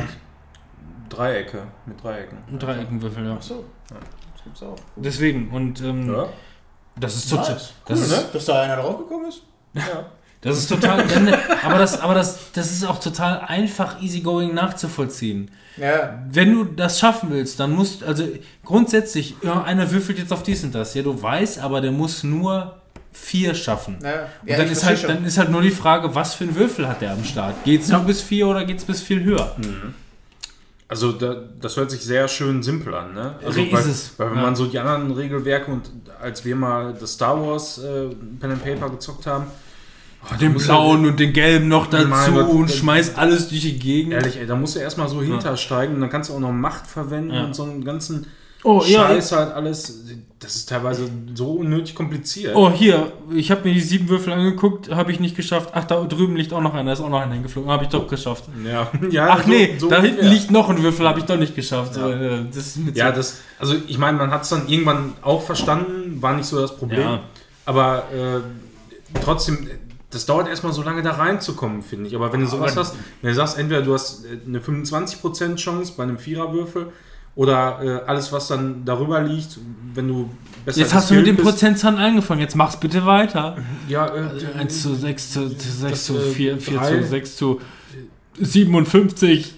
Dreiecke, 1.09 1.63
mit 1.85 2.03
Dreiecken. 2.03 2.37
Einen 2.47 2.59
Dreieckenwürfel, 2.59 3.25
ja. 3.25 3.33
Achso. 3.35 3.63
Das 3.89 4.43
gibt's 4.43 4.63
auch. 4.63 4.75
Deswegen, 4.95 5.49
und 5.49 5.81
ähm, 5.81 6.13
Ja. 6.13 6.27
das 6.99 7.15
ist 7.15 7.29
total. 7.29 7.53
Nice. 7.53 7.73
Das 7.85 7.97
Cool, 7.99 8.05
ist, 8.05 8.11
ne? 8.11 8.25
Dass 8.33 8.45
da 8.45 8.61
einer 8.61 8.75
draufgekommen 8.77 9.27
ist? 9.29 9.41
ja. 9.73 9.83
Das 10.41 10.57
ist 10.57 10.67
total. 10.69 11.03
aber 11.65 11.77
das, 11.79 11.99
aber 11.99 12.13
das, 12.13 12.53
das 12.53 12.71
ist 12.71 12.85
auch 12.85 12.97
total 13.01 13.41
einfach 13.41 14.01
easygoing 14.01 14.53
nachzuvollziehen. 14.53 15.51
Ja. 15.75 16.23
Wenn 16.31 16.53
du 16.53 16.63
das 16.63 16.97
schaffen 16.97 17.29
willst, 17.29 17.59
dann 17.59 17.71
musst 17.71 18.05
also 18.05 18.23
grundsätzlich, 18.63 19.35
ja, 19.41 19.61
einer 19.63 19.91
würfelt 19.91 20.17
jetzt 20.17 20.31
auf 20.31 20.41
dies 20.41 20.63
und 20.63 20.73
das. 20.73 20.93
Ja, 20.93 21.03
du 21.03 21.21
weißt, 21.21 21.59
aber 21.59 21.81
der 21.81 21.91
muss 21.91 22.23
nur 22.23 22.79
vier 23.11 23.53
schaffen. 23.55 23.97
ja. 24.03 24.27
Und 24.41 24.49
dann, 24.59 24.71
ist 24.71 24.85
halt, 24.85 25.03
dann 25.03 25.25
ist 25.25 25.37
halt 25.37 25.49
nur 25.49 25.61
die 25.61 25.71
Frage, 25.71 26.13
was 26.15 26.33
für 26.35 26.45
einen 26.45 26.55
Würfel 26.55 26.87
hat 26.87 27.01
der 27.01 27.13
am 27.13 27.23
Start? 27.23 27.63
Geht's 27.63 27.89
nur 27.89 28.01
bis 28.01 28.21
vier 28.21 28.47
oder 28.47 28.65
geht's 28.65 28.85
bis 28.85 29.01
viel 29.01 29.23
höher? 29.23 29.55
Also 30.87 31.11
da, 31.11 31.35
das 31.61 31.77
hört 31.77 31.91
sich 31.91 32.01
sehr 32.01 32.27
schön 32.27 32.63
simpel 32.63 32.95
an, 32.95 33.13
ne? 33.13 33.35
Also 33.45 33.61
Ist 33.61 33.71
weil, 33.71 33.81
es, 33.81 34.13
weil 34.17 34.31
wenn 34.31 34.37
ja. 34.37 34.41
man 34.43 34.55
so 34.55 34.65
die 34.65 34.79
anderen 34.79 35.11
Regelwerke 35.11 35.71
und 35.71 35.89
als 36.19 36.43
wir 36.45 36.55
mal 36.55 36.95
das 36.99 37.13
Star 37.13 37.39
Wars 37.39 37.77
äh, 37.77 38.07
Pen 38.39 38.51
and 38.51 38.63
Paper 38.63 38.89
gezockt 38.89 39.27
haben, 39.27 39.45
oh, 40.23 40.35
Den 40.37 40.55
blauen 40.55 41.05
und 41.05 41.19
den 41.19 41.31
gelben 41.31 41.67
noch 41.67 41.87
dazu 41.87 42.07
Mein 42.07 42.33
und 42.33 42.71
schmeißt 42.71 43.19
alles 43.19 43.49
durch 43.49 43.61
die 43.61 43.77
Gegend. 43.77 44.13
Ehrlich, 44.13 44.37
ey, 44.37 44.47
da 44.47 44.55
musst 44.55 44.75
du 44.75 44.79
erstmal 44.79 45.07
so 45.09 45.21
hintersteigen 45.21 45.93
und 45.93 46.01
dann 46.01 46.09
kannst 46.09 46.31
du 46.31 46.33
auch 46.33 46.39
noch 46.39 46.51
Macht 46.51 46.87
verwenden 46.87 47.35
Ja. 47.35 47.43
und 47.43 47.55
so 47.55 47.63
einen 47.63 47.83
ganzen 47.83 48.25
Oh, 48.63 48.83
ja, 48.85 49.07
Scheiß 49.07 49.31
halt 49.31 49.53
alles. 49.53 50.03
Das 50.39 50.55
ist 50.55 50.69
teilweise 50.69 51.09
so 51.33 51.53
unnötig 51.53 51.95
kompliziert. 51.95 52.55
Oh, 52.55 52.69
hier, 52.71 53.11
ich 53.33 53.51
habe 53.51 53.67
mir 53.67 53.73
die 53.73 53.79
sieben 53.81 54.07
Würfel 54.09 54.33
angeguckt, 54.33 54.93
habe 54.93 55.11
ich 55.11 55.19
nicht 55.19 55.35
geschafft. 55.35 55.69
Ach, 55.73 55.83
da 55.85 56.01
drüben 56.03 56.35
liegt 56.35 56.51
auch 56.53 56.61
noch 56.61 56.73
einer, 56.73 56.85
da 56.85 56.93
ist 56.93 57.01
auch 57.01 57.09
noch 57.09 57.21
einer 57.21 57.33
hingeflogen, 57.33 57.69
habe 57.69 57.83
ich 57.85 57.89
doch 57.89 58.07
geschafft. 58.07 58.45
Ja, 58.65 58.89
ja 59.11 59.27
Ach 59.31 59.43
so- 59.43 59.49
nee, 59.49 59.75
so 59.77 59.89
da 59.89 59.97
hinten 60.01 60.17
ungefähr. 60.19 60.29
liegt 60.33 60.51
noch 60.51 60.69
ein 60.69 60.81
Würfel, 60.81 61.07
habe 61.07 61.19
ich 61.19 61.25
doch 61.25 61.37
nicht 61.37 61.55
geschafft. 61.55 61.95
Ja. 61.97 62.03
So, 62.03 62.09
äh, 62.11 62.45
das 62.53 62.79
Ja, 62.95 63.11
das, 63.11 63.39
also 63.59 63.75
ich 63.87 63.97
meine, 63.97 64.17
man 64.17 64.31
hat 64.31 64.43
es 64.43 64.49
dann 64.49 64.67
irgendwann 64.67 65.13
auch 65.21 65.41
verstanden, 65.41 66.21
war 66.21 66.35
nicht 66.35 66.45
so 66.45 66.59
das 66.59 66.75
Problem. 66.75 67.01
Ja. 67.01 67.19
Aber 67.65 68.03
äh, 68.13 69.19
trotzdem, 69.23 69.67
das 70.09 70.25
dauert 70.25 70.47
erstmal 70.47 70.73
so 70.73 70.81
lange 70.81 71.01
da 71.01 71.11
reinzukommen, 71.11 71.81
finde 71.81 72.07
ich. 72.07 72.15
Aber 72.15 72.31
wenn 72.33 72.39
du 72.41 72.47
sowas 72.47 72.71
Aber- 72.73 72.81
hast, 72.81 72.95
wenn 73.21 73.29
du 73.29 73.35
sagst, 73.35 73.57
entweder 73.57 73.81
du 73.81 73.93
hast 73.93 74.25
äh, 74.25 74.37
eine 74.47 74.59
25% 74.59 75.55
Chance 75.55 75.93
bei 75.95 76.03
einem 76.03 76.17
Viererwürfel 76.17 76.87
oder 77.39 77.79
äh, 77.81 78.05
alles, 78.05 78.33
was 78.33 78.49
dann 78.49 78.83
darüber 78.83 79.21
liegt, 79.21 79.57
wenn 79.93 80.09
du 80.09 80.29
besser 80.65 80.81
Jetzt 80.81 80.93
hast 80.93 81.09
du 81.09 81.15
mit 81.15 81.25
dem 81.25 81.37
Prozentzahlen 81.37 81.97
angefangen, 81.97 82.41
jetzt 82.41 82.55
mach's 82.57 82.77
bitte 82.77 83.05
weiter. 83.05 83.55
Ja, 83.87 84.07
äh, 84.13 84.57
1 84.57 84.81
zu 84.81 84.93
6 84.93 85.31
zu 85.31 85.47
6 85.47 85.79
Das, 85.81 86.05
zu 86.05 86.17
äh, 86.17 86.31
4, 86.31 86.57
4 86.57 86.77
drei- 86.77 86.99
zu 87.01 87.07
6 87.07 87.35
zu 87.37 87.61
57. 88.41 89.55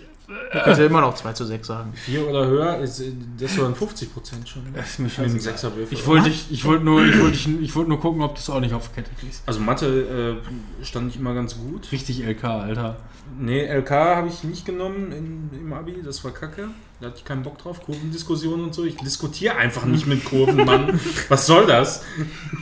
Du 0.54 0.60
kannst 0.64 0.80
ja 0.80 0.86
immer 0.86 1.02
noch 1.02 1.16
2 1.16 1.34
zu 1.34 1.46
6 1.46 1.68
sagen. 1.68 1.92
vier 1.94 2.28
oder 2.28 2.46
höher, 2.46 2.78
ist, 2.80 3.00
äh, 3.02 3.12
das 3.40 3.56
dann 3.56 3.74
50% 3.74 4.48
schon. 4.48 4.62
Das 4.76 4.90
ist 4.92 5.00
mir 5.00 5.06
Mit 5.06 5.18
dem 5.18 5.24
scheißegal. 5.24 5.40
Sechserwürfel. 5.42 5.98
Ich 5.98 6.06
wollte 6.08 6.30
ich 6.30 6.66
wollte 6.66 6.86
nur, 6.86 7.04
ich 7.04 7.20
wollte 7.20 7.32
dich- 7.32 7.62
ich 7.62 7.76
wollte 7.76 7.90
nur 7.90 8.00
gucken, 8.00 8.22
ob 8.22 8.36
du 8.36 8.40
es 8.40 8.50
auch 8.50 8.60
nicht 8.60 8.74
auf 8.76 8.94
Kette 8.94 9.10
kriegst. 9.20 9.42
also 9.48 9.60
Mathe 9.60 10.40
äh, 10.82 10.86
stand 10.86 11.08
nicht 11.08 11.18
immer 11.18 11.34
ganz 11.34 11.58
gut. 11.58 11.92
Richtig 11.92 12.24
LK, 12.26 12.44
Alter. 12.46 12.98
Nee, 13.40 13.66
LK 13.66 13.90
habe 13.92 14.28
ich 14.28 14.44
nicht 14.44 14.66
genommen 14.66 15.12
in, 15.12 15.50
im 15.60 15.74
Abi, 15.74 15.96
das 16.04 16.24
war 16.24 16.32
kacke. 16.32 16.68
Da 17.02 17.08
hatte 17.08 17.18
ich 17.18 17.26
keinen 17.26 17.42
Bock 17.42 17.58
drauf. 17.58 17.84
Kurvendiskussionen 17.84 18.66
und 18.66 18.76
so. 18.76 18.86
Ich 18.86 18.96
diskutiere 18.96 19.56
einfach 19.56 19.86
nicht 19.86 20.06
mit 20.06 20.24
Kurven, 20.24 20.66
Mann. 20.66 21.00
Was 21.30 21.48
soll 21.48 21.66
das? 21.66 22.04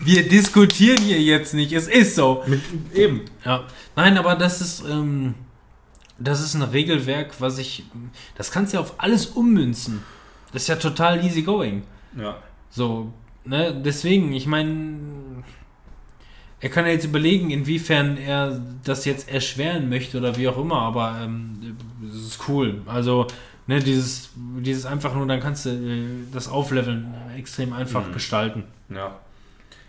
Wir 0.01 0.30
diskutieren 0.30 0.98
hier 0.98 1.22
jetzt 1.22 1.53
nicht, 1.53 1.74
es 1.74 1.90
ist 1.90 2.16
so. 2.16 2.42
Mit, 2.48 2.61
eben. 2.93 3.26
Ja, 3.43 3.66
nein, 3.98 4.18
aber 4.18 4.35
das 4.35 4.61
ist, 4.61 4.85
ähm, 4.90 5.35
das 6.18 6.40
ist 6.40 6.56
ein 6.56 6.61
Regelwerk, 6.61 7.40
was 7.42 7.58
ich, 7.58 7.84
das 8.35 8.51
kannst 8.51 8.72
du 8.72 8.77
ja 8.77 8.82
auf 8.82 8.95
alles 8.98 9.26
ummünzen. 9.26 10.03
Das 10.53 10.64
ist 10.64 10.68
ja 10.69 10.77
total 10.77 11.24
easy 11.24 11.42
going. 11.42 11.84
Ja. 12.18 12.38
So, 12.69 13.11
ne, 13.43 13.74
deswegen, 13.84 14.32
ich 14.32 14.48
meine, 14.48 15.43
er 16.61 16.69
kann 16.69 16.85
ja 16.85 16.92
jetzt 16.92 17.06
überlegen, 17.06 17.51
inwiefern 17.51 18.16
er 18.18 18.61
das 18.84 19.03
jetzt 19.03 19.30
erschweren 19.30 19.90
möchte 19.90 20.18
oder 20.18 20.38
wie 20.38 20.48
auch 20.48 20.58
immer, 20.58 20.82
aber 20.82 21.19
ähm, 21.24 21.76
das 22.01 22.22
ist 22.22 22.48
cool. 22.48 22.82
Also, 22.85 23.27
ne, 23.70 23.80
dieses, 23.80 24.30
dieses 24.36 24.86
einfach 24.86 25.14
nur, 25.14 25.26
dann 25.28 25.40
kannst 25.40 25.66
du 25.66 25.70
äh, 25.70 26.04
das 26.34 26.48
Aufleveln 26.48 27.14
extrem 27.38 27.72
einfach 27.74 28.08
Mhm. 28.08 28.14
gestalten. 28.14 28.64
ja. 28.90 29.16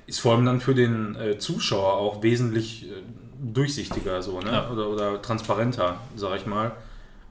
Ist 0.07 0.21
vor 0.21 0.35
allem 0.35 0.45
dann 0.45 0.61
für 0.61 0.75
den 0.75 1.15
äh, 1.15 1.39
Zuschauer 1.39 1.93
auch 1.95 2.21
wesentlich 2.23 2.85
äh, 2.87 3.03
durchsichtiger 3.41 4.23
so, 4.23 4.41
ne? 4.41 4.51
Ja. 4.51 4.69
Oder, 4.71 4.89
oder 4.91 5.23
transparenter, 5.23 5.99
sag 6.17 6.37
ich 6.37 6.47
mal. 6.47 6.73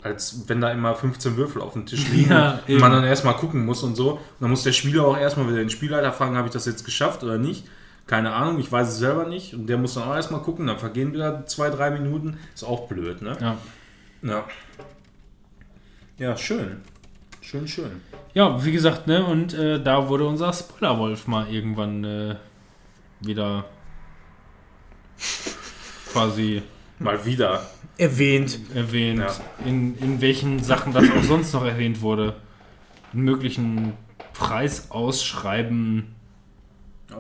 Als 0.02 0.46
wenn 0.48 0.62
da 0.62 0.72
immer 0.72 0.96
15 0.96 1.36
Würfel 1.36 1.62
auf 1.62 1.74
dem 1.74 1.86
Tisch 1.86 2.08
liegen 2.14 2.32
Ja, 2.32 2.60
und 2.68 2.80
man 2.80 2.92
dann 2.94 3.04
erstmal 3.04 3.36
gucken 3.36 3.66
muss 3.66 3.84
und 3.84 3.96
so. 3.96 4.12
Und 4.14 4.20
dann 4.40 4.50
muss 4.50 4.64
der 4.64 4.72
Spieler 4.72 5.04
auch 5.06 5.18
erstmal 5.18 5.48
wieder 5.48 5.58
den 5.58 5.70
Spielleiter 5.70 6.14
fragen, 6.14 6.38
habe 6.38 6.48
ich 6.48 6.54
das 6.54 6.66
jetzt 6.66 6.86
geschafft 6.86 7.22
oder 7.22 7.38
nicht? 7.38 7.66
Keine 8.08 8.32
Ahnung, 8.32 8.60
ich 8.62 8.72
weiß 8.72 8.88
es 8.88 8.98
selber 8.98 9.28
nicht. 9.28 9.54
Und 9.54 9.68
der 9.68 9.78
muss 9.78 9.96
dann 9.96 10.04
auch 10.04 10.16
erstmal 10.16 10.42
gucken, 10.42 10.66
dann 10.68 10.80
vergehen 10.80 11.12
wieder 11.12 11.46
zwei, 11.48 11.70
drei 11.70 11.92
Minuten. 11.92 12.38
Ist 12.56 12.64
auch 12.64 12.88
blöd, 12.88 13.22
ne? 13.22 13.36
Ja. 13.42 13.58
Ja. 14.24 14.46
Ja, 16.20 16.36
schön. 16.38 16.78
Schön, 17.42 17.68
schön. 17.68 18.02
Ja, 18.34 18.64
wie 18.64 18.72
gesagt, 18.72 19.08
ne, 19.08 19.26
und 19.26 19.54
äh, 19.54 19.82
da 19.82 20.08
wurde 20.10 20.28
unser 20.28 20.54
Spoilerwolf 20.54 21.26
mal 21.28 21.48
irgendwann 21.52 22.04
äh, 22.04 22.36
wieder 23.22 23.66
quasi 26.12 26.62
Mal 27.00 27.24
wieder. 27.26 27.66
Erwähnt. 27.98 28.60
erwähnt, 28.76 29.20
Ja. 29.22 29.34
in, 29.66 29.98
in 30.00 30.20
welchen 30.22 30.62
Sachen 30.62 30.92
das 30.94 31.06
auch 31.10 31.24
sonst 31.24 31.54
noch 31.54 31.64
erwähnt 31.66 32.02
wurde. 32.02 32.36
In 33.14 33.22
möglichen 33.22 33.94
Preisausschreiben. 34.34 36.16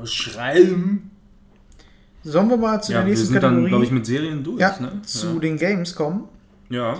Schreiben. 0.03 1.11
Sollen 2.23 2.49
wir 2.49 2.57
mal 2.57 2.81
zu 2.83 2.91
Ja, 2.91 2.97
der 2.99 3.05
wir 3.07 3.09
nächsten 3.11 3.27
sind 3.27 3.35
dann, 3.41 3.51
Kategorie 3.51 3.69
glaube 3.69 3.85
ich, 3.85 3.91
mit 3.91 4.05
Serien 4.05 4.43
durch. 4.43 4.59
ja, 4.59 4.77
ne? 4.79 5.01
zu 5.03 5.39
den 5.39 5.57
Games 5.57 5.95
kommen? 5.95 6.25
ja. 6.69 6.97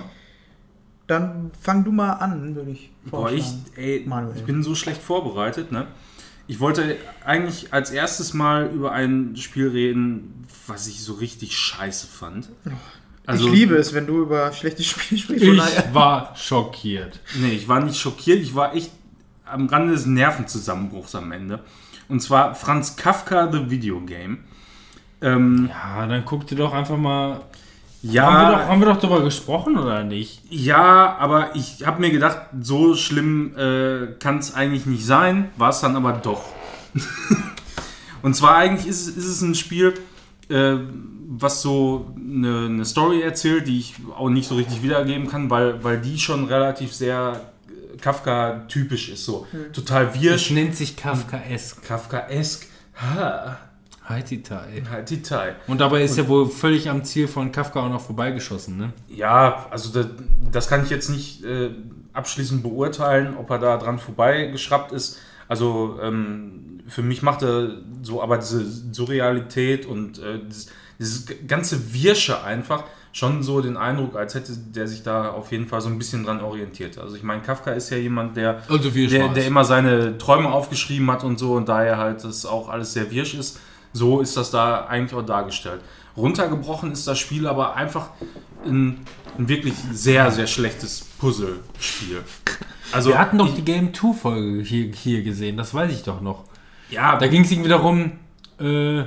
Dann 1.10 1.50
fang 1.60 1.84
du 1.84 1.92
mal 1.92 2.12
an, 2.12 2.54
würde 2.56 2.70
ich 2.70 2.92
Boah, 3.06 3.32
ich, 3.32 3.46
ey, 3.76 4.04
Manuel. 4.06 4.38
ich 4.38 4.44
bin 4.44 4.62
so 4.62 4.76
schlecht 4.76 5.02
vorbereitet, 5.02 5.72
ne? 5.72 5.88
Ich 6.46 6.60
wollte 6.60 6.98
eigentlich 7.26 7.74
als 7.74 7.90
erstes 7.90 8.36
mal 8.36 8.68
über 8.68 8.92
ein 8.92 9.36
Spiel 9.36 9.70
reden, 9.70 10.46
was 10.68 10.88
ich 10.88 11.02
so 11.02 11.14
richtig 11.14 11.58
scheiße 11.58 12.06
fand. 12.06 12.50
Also, 13.26 13.48
ich 13.48 13.54
liebe 13.54 13.76
es, 13.76 13.96
wenn 13.96 14.06
du 14.06 14.22
über 14.22 14.52
schlechte 14.54 14.84
Spiele 14.84 15.20
sprichst. 15.20 15.46
Ich 15.46 15.94
war 15.96 16.36
schockiert. 16.36 17.20
Nee, 17.40 17.54
ich 17.54 17.68
war 17.68 17.84
nicht 17.84 18.00
schockiert, 18.00 18.40
ich 18.40 18.54
war 18.54 18.76
echt 18.76 18.92
am 19.46 19.66
Rande 19.68 19.94
des 19.94 20.06
Nervenzusammenbruchs 20.06 21.16
am 21.16 21.32
Ende. 21.32 21.60
Und 22.08 22.22
zwar 22.22 22.54
Franz 22.54 22.96
Kafka 22.98 23.52
The 23.52 23.72
Video 23.72 24.00
Game. 24.02 24.40
Ähm, 25.22 25.70
Ja, 25.72 26.06
dann 26.06 26.24
guck 26.24 26.46
dir 26.46 26.56
doch 26.56 26.74
einfach 26.74 26.98
mal. 26.98 27.42
Ja, 28.02 28.24
Haben, 28.26 28.52
wir 28.52 28.58
doch, 28.58 28.68
haben 28.68 28.80
wir 28.82 28.86
doch 28.94 29.00
darüber 29.00 29.24
gesprochen 29.24 29.78
oder 29.78 30.04
nicht? 30.04 30.42
Ja, 30.50 31.16
aber 31.18 31.56
ich 31.56 31.86
habe 31.86 32.00
mir 32.02 32.12
gedacht, 32.12 32.40
so 32.62 32.96
schlimm 32.96 33.56
äh, 33.58 34.08
kann 34.20 34.38
es 34.40 34.54
eigentlich 34.54 34.86
nicht 34.86 35.06
sein, 35.06 35.50
war 35.58 35.70
es 35.70 35.82
dann 35.82 35.96
aber 35.96 36.14
doch. 36.14 36.44
Und 38.22 38.36
zwar 38.36 38.56
eigentlich 38.56 38.88
ist, 38.88 39.08
es- 39.08 39.16
ist 39.18 39.26
es 39.28 39.42
ein 39.42 39.56
Spiel, 39.56 39.94
äh, 40.50 40.76
was 41.32 41.62
so 41.62 42.14
eine, 42.18 42.66
eine 42.66 42.86
Story 42.86 43.22
erzählt, 43.22 43.68
die 43.68 43.80
ich 43.80 43.96
auch 44.18 44.30
nicht 44.30 44.48
so 44.48 44.56
richtig 44.56 44.82
wiedergeben 44.84 45.28
kann, 45.28 45.50
weil, 45.50 45.84
weil 45.84 46.00
die 46.02 46.18
schon 46.20 46.46
relativ 46.46 46.94
sehr 46.94 47.40
äh, 47.94 47.98
Kafka-typisch 47.98 49.10
ist. 49.10 49.26
So 49.26 49.46
total 49.74 50.08
Es 50.14 50.22
wirsch, 50.22 50.52
nennt 50.52 50.76
sich 50.76 50.98
Kafkaesk. 50.98 51.84
Kafkaesk. 51.86 52.66
Ha, 53.02 53.58
Haititai. 54.10 54.84
Detail. 55.08 55.56
Und 55.68 55.82
dabei 55.82 56.04
ist 56.04 56.18
er 56.18 56.28
wohl 56.28 56.50
völlig 56.50 56.90
am 56.90 57.04
Ziel 57.04 57.28
von 57.28 57.52
Kafka 57.52 57.86
auch 57.86 57.90
noch 57.90 58.02
vorbeigeschossen, 58.02 58.76
ne? 58.76 58.94
Ja, 59.08 59.68
also 59.70 59.92
das, 59.92 60.08
das 60.52 60.68
kann 60.68 60.84
ich 60.84 60.90
jetzt 60.90 61.10
nicht 61.10 61.44
äh, 61.44 61.70
abschließend 62.14 62.64
beurteilen, 62.64 63.38
ob 63.38 63.50
er 63.52 63.60
da 63.60 63.78
dran 63.78 64.00
vorbeigeschraubt 64.00 64.92
ist. 64.92 65.20
Also 65.48 66.00
ähm, 66.02 66.82
für 66.88 67.04
mich 67.04 67.22
macht 67.22 67.44
er 67.44 67.78
so 68.02 68.22
aber 68.22 68.38
diese 68.38 68.66
Surrealität 68.66 69.86
und 69.86 70.18
äh, 70.20 70.40
dieses, 70.48 70.72
dieses 70.98 71.26
ganze 71.48 71.94
Wirsche 71.94 72.44
einfach, 72.44 72.84
schon 73.12 73.44
so 73.44 73.62
den 73.62 73.78
Eindruck, 73.78 74.16
als 74.16 74.36
hätte 74.36 74.54
der 74.56 74.88
sich 74.88 75.04
da 75.04 75.30
auf 75.30 75.52
jeden 75.52 75.68
Fall 75.68 75.82
so 75.82 75.90
ein 75.90 75.98
bisschen 75.98 76.24
dran 76.24 76.42
orientiert. 76.42 76.98
Also 76.98 77.16
ich 77.16 77.24
meine, 77.24 77.42
Kafka 77.42 77.72
ist 77.72 77.90
ja 77.90 77.98
jemand, 77.98 78.38
der, 78.38 78.62
Also 78.70 78.90
der, 78.90 79.30
der 79.30 79.46
immer 79.48 79.66
seine 79.66 80.18
Träume 80.18 80.52
aufgeschrieben 80.52 81.10
hat 81.12 81.24
und 81.24 81.40
so 81.40 81.54
und 81.54 81.68
daher 81.68 81.98
halt 81.98 82.24
das 82.24 82.46
auch 82.46 82.70
alles 82.70 82.94
sehr 82.94 83.10
wirsch 83.12 83.34
ist. 83.34 83.60
So 83.94 84.22
ist 84.22 84.38
das 84.38 84.52
da 84.52 84.86
eigentlich 84.86 85.14
auch 85.20 85.26
dargestellt. 85.26 85.82
Runtergebrochen 86.16 86.92
ist 86.92 87.08
das 87.08 87.18
Spiel 87.18 87.48
aber 87.48 87.76
einfach 87.76 88.10
ein, 88.66 89.00
ein 89.38 89.48
wirklich 89.50 89.74
sehr, 89.92 90.30
sehr 90.32 90.48
schlechtes 90.48 91.02
Puzzlespiel. 91.20 92.22
Also 92.92 93.10
Wir 93.12 93.20
hatten 93.20 93.38
doch 93.38 93.48
ich- 93.48 93.56
die 93.56 93.62
Game 93.66 93.94
2 93.94 94.14
Folge 94.14 94.62
hier, 94.64 94.92
hier 94.94 95.22
gesehen, 95.24 95.58
das 95.58 95.74
weiß 95.74 95.92
ich 95.92 96.04
doch 96.04 96.22
noch. 96.22 96.44
ja, 96.90 97.18
Da 97.18 97.28
ging 97.28 97.44
es 97.44 97.52
irgendwie 97.52 97.70
darum, 97.70 98.12
äh, 98.60 99.04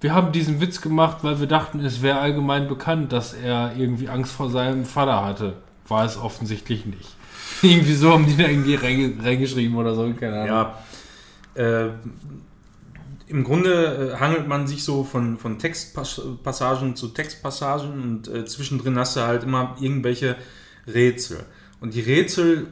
wir 0.00 0.14
haben 0.14 0.32
diesen 0.32 0.60
Witz 0.60 0.80
gemacht, 0.80 1.18
weil 1.22 1.40
wir 1.40 1.46
dachten, 1.46 1.80
es 1.80 2.02
wäre 2.02 2.18
allgemein 2.18 2.68
bekannt, 2.68 3.12
dass 3.12 3.32
er 3.32 3.72
irgendwie 3.76 4.08
Angst 4.08 4.32
vor 4.32 4.50
seinem 4.50 4.84
Vater 4.84 5.24
hatte. 5.24 5.54
War 5.88 6.04
es 6.04 6.16
offensichtlich 6.18 6.84
nicht. 6.84 7.14
irgendwie 7.62 7.94
so 7.94 8.12
haben 8.12 8.26
die 8.26 8.36
da 8.36 8.48
irgendwie 8.48 8.76
reinge- 8.76 9.22
reingeschrieben 9.24 9.76
oder 9.76 9.94
so, 9.94 10.12
keine 10.18 10.40
Ahnung. 10.42 10.46
Ja, 10.48 10.78
äh, 11.62 11.88
im 13.28 13.44
Grunde 13.44 14.12
äh, 14.14 14.20
hangelt 14.20 14.46
man 14.46 14.66
sich 14.66 14.84
so 14.84 15.04
von, 15.04 15.38
von 15.38 15.58
Textpassagen 15.58 16.96
zu 16.96 17.08
Textpassagen 17.08 18.02
und 18.02 18.28
äh, 18.28 18.44
zwischendrin 18.44 18.98
hast 18.98 19.16
du 19.16 19.20
halt 19.20 19.42
immer 19.42 19.76
irgendwelche 19.80 20.36
Rätsel. 20.86 21.44
Und 21.80 21.94
die 21.94 22.00
Rätsel, 22.00 22.68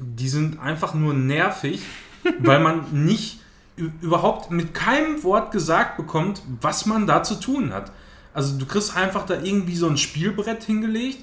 die 0.00 0.28
sind 0.28 0.58
einfach 0.60 0.94
nur 0.94 1.14
nervig, 1.14 1.82
weil 2.40 2.60
man 2.60 3.04
nicht 3.04 3.40
überhaupt 3.76 4.50
mit 4.50 4.74
keinem 4.74 5.22
Wort 5.22 5.52
gesagt 5.52 5.96
bekommt, 5.96 6.42
was 6.60 6.86
man 6.86 7.06
da 7.06 7.22
zu 7.22 7.36
tun 7.36 7.72
hat. 7.72 7.92
Also 8.34 8.58
du 8.58 8.66
kriegst 8.66 8.96
einfach 8.96 9.24
da 9.24 9.40
irgendwie 9.40 9.76
so 9.76 9.88
ein 9.88 9.96
Spielbrett 9.96 10.64
hingelegt, 10.64 11.18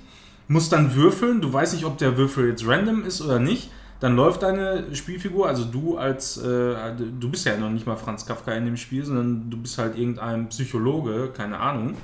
musst 0.48 0.72
dann 0.72 0.96
würfeln, 0.96 1.42
du 1.42 1.52
weißt 1.52 1.74
nicht, 1.74 1.86
ob 1.86 1.98
der 1.98 2.18
Würfel 2.18 2.50
jetzt 2.50 2.66
random 2.66 3.04
ist 3.04 3.22
oder 3.22 3.40
nicht. 3.40 3.70
Dann 4.00 4.16
läuft 4.16 4.44
deine 4.44 4.94
Spielfigur, 4.94 5.48
also 5.48 5.66
du 5.66 5.98
als, 5.98 6.38
äh, 6.38 6.76
du 7.20 7.30
bist 7.30 7.46
ja 7.46 7.58
noch 7.58 7.70
nicht 7.70 7.88
mal 7.88 7.96
Franz 7.96 8.26
Kafka 8.26 8.52
in 8.52 8.66
dem 8.66 8.78
Spiel, 8.78 9.06
sondern 9.06 9.50
du 9.50 9.58
bist 9.58 9.78
halt 9.78 9.98
irgendein 9.98 10.50
Psychologe, 10.50 11.32
keine 11.36 11.60
Ahnung. 11.60 11.96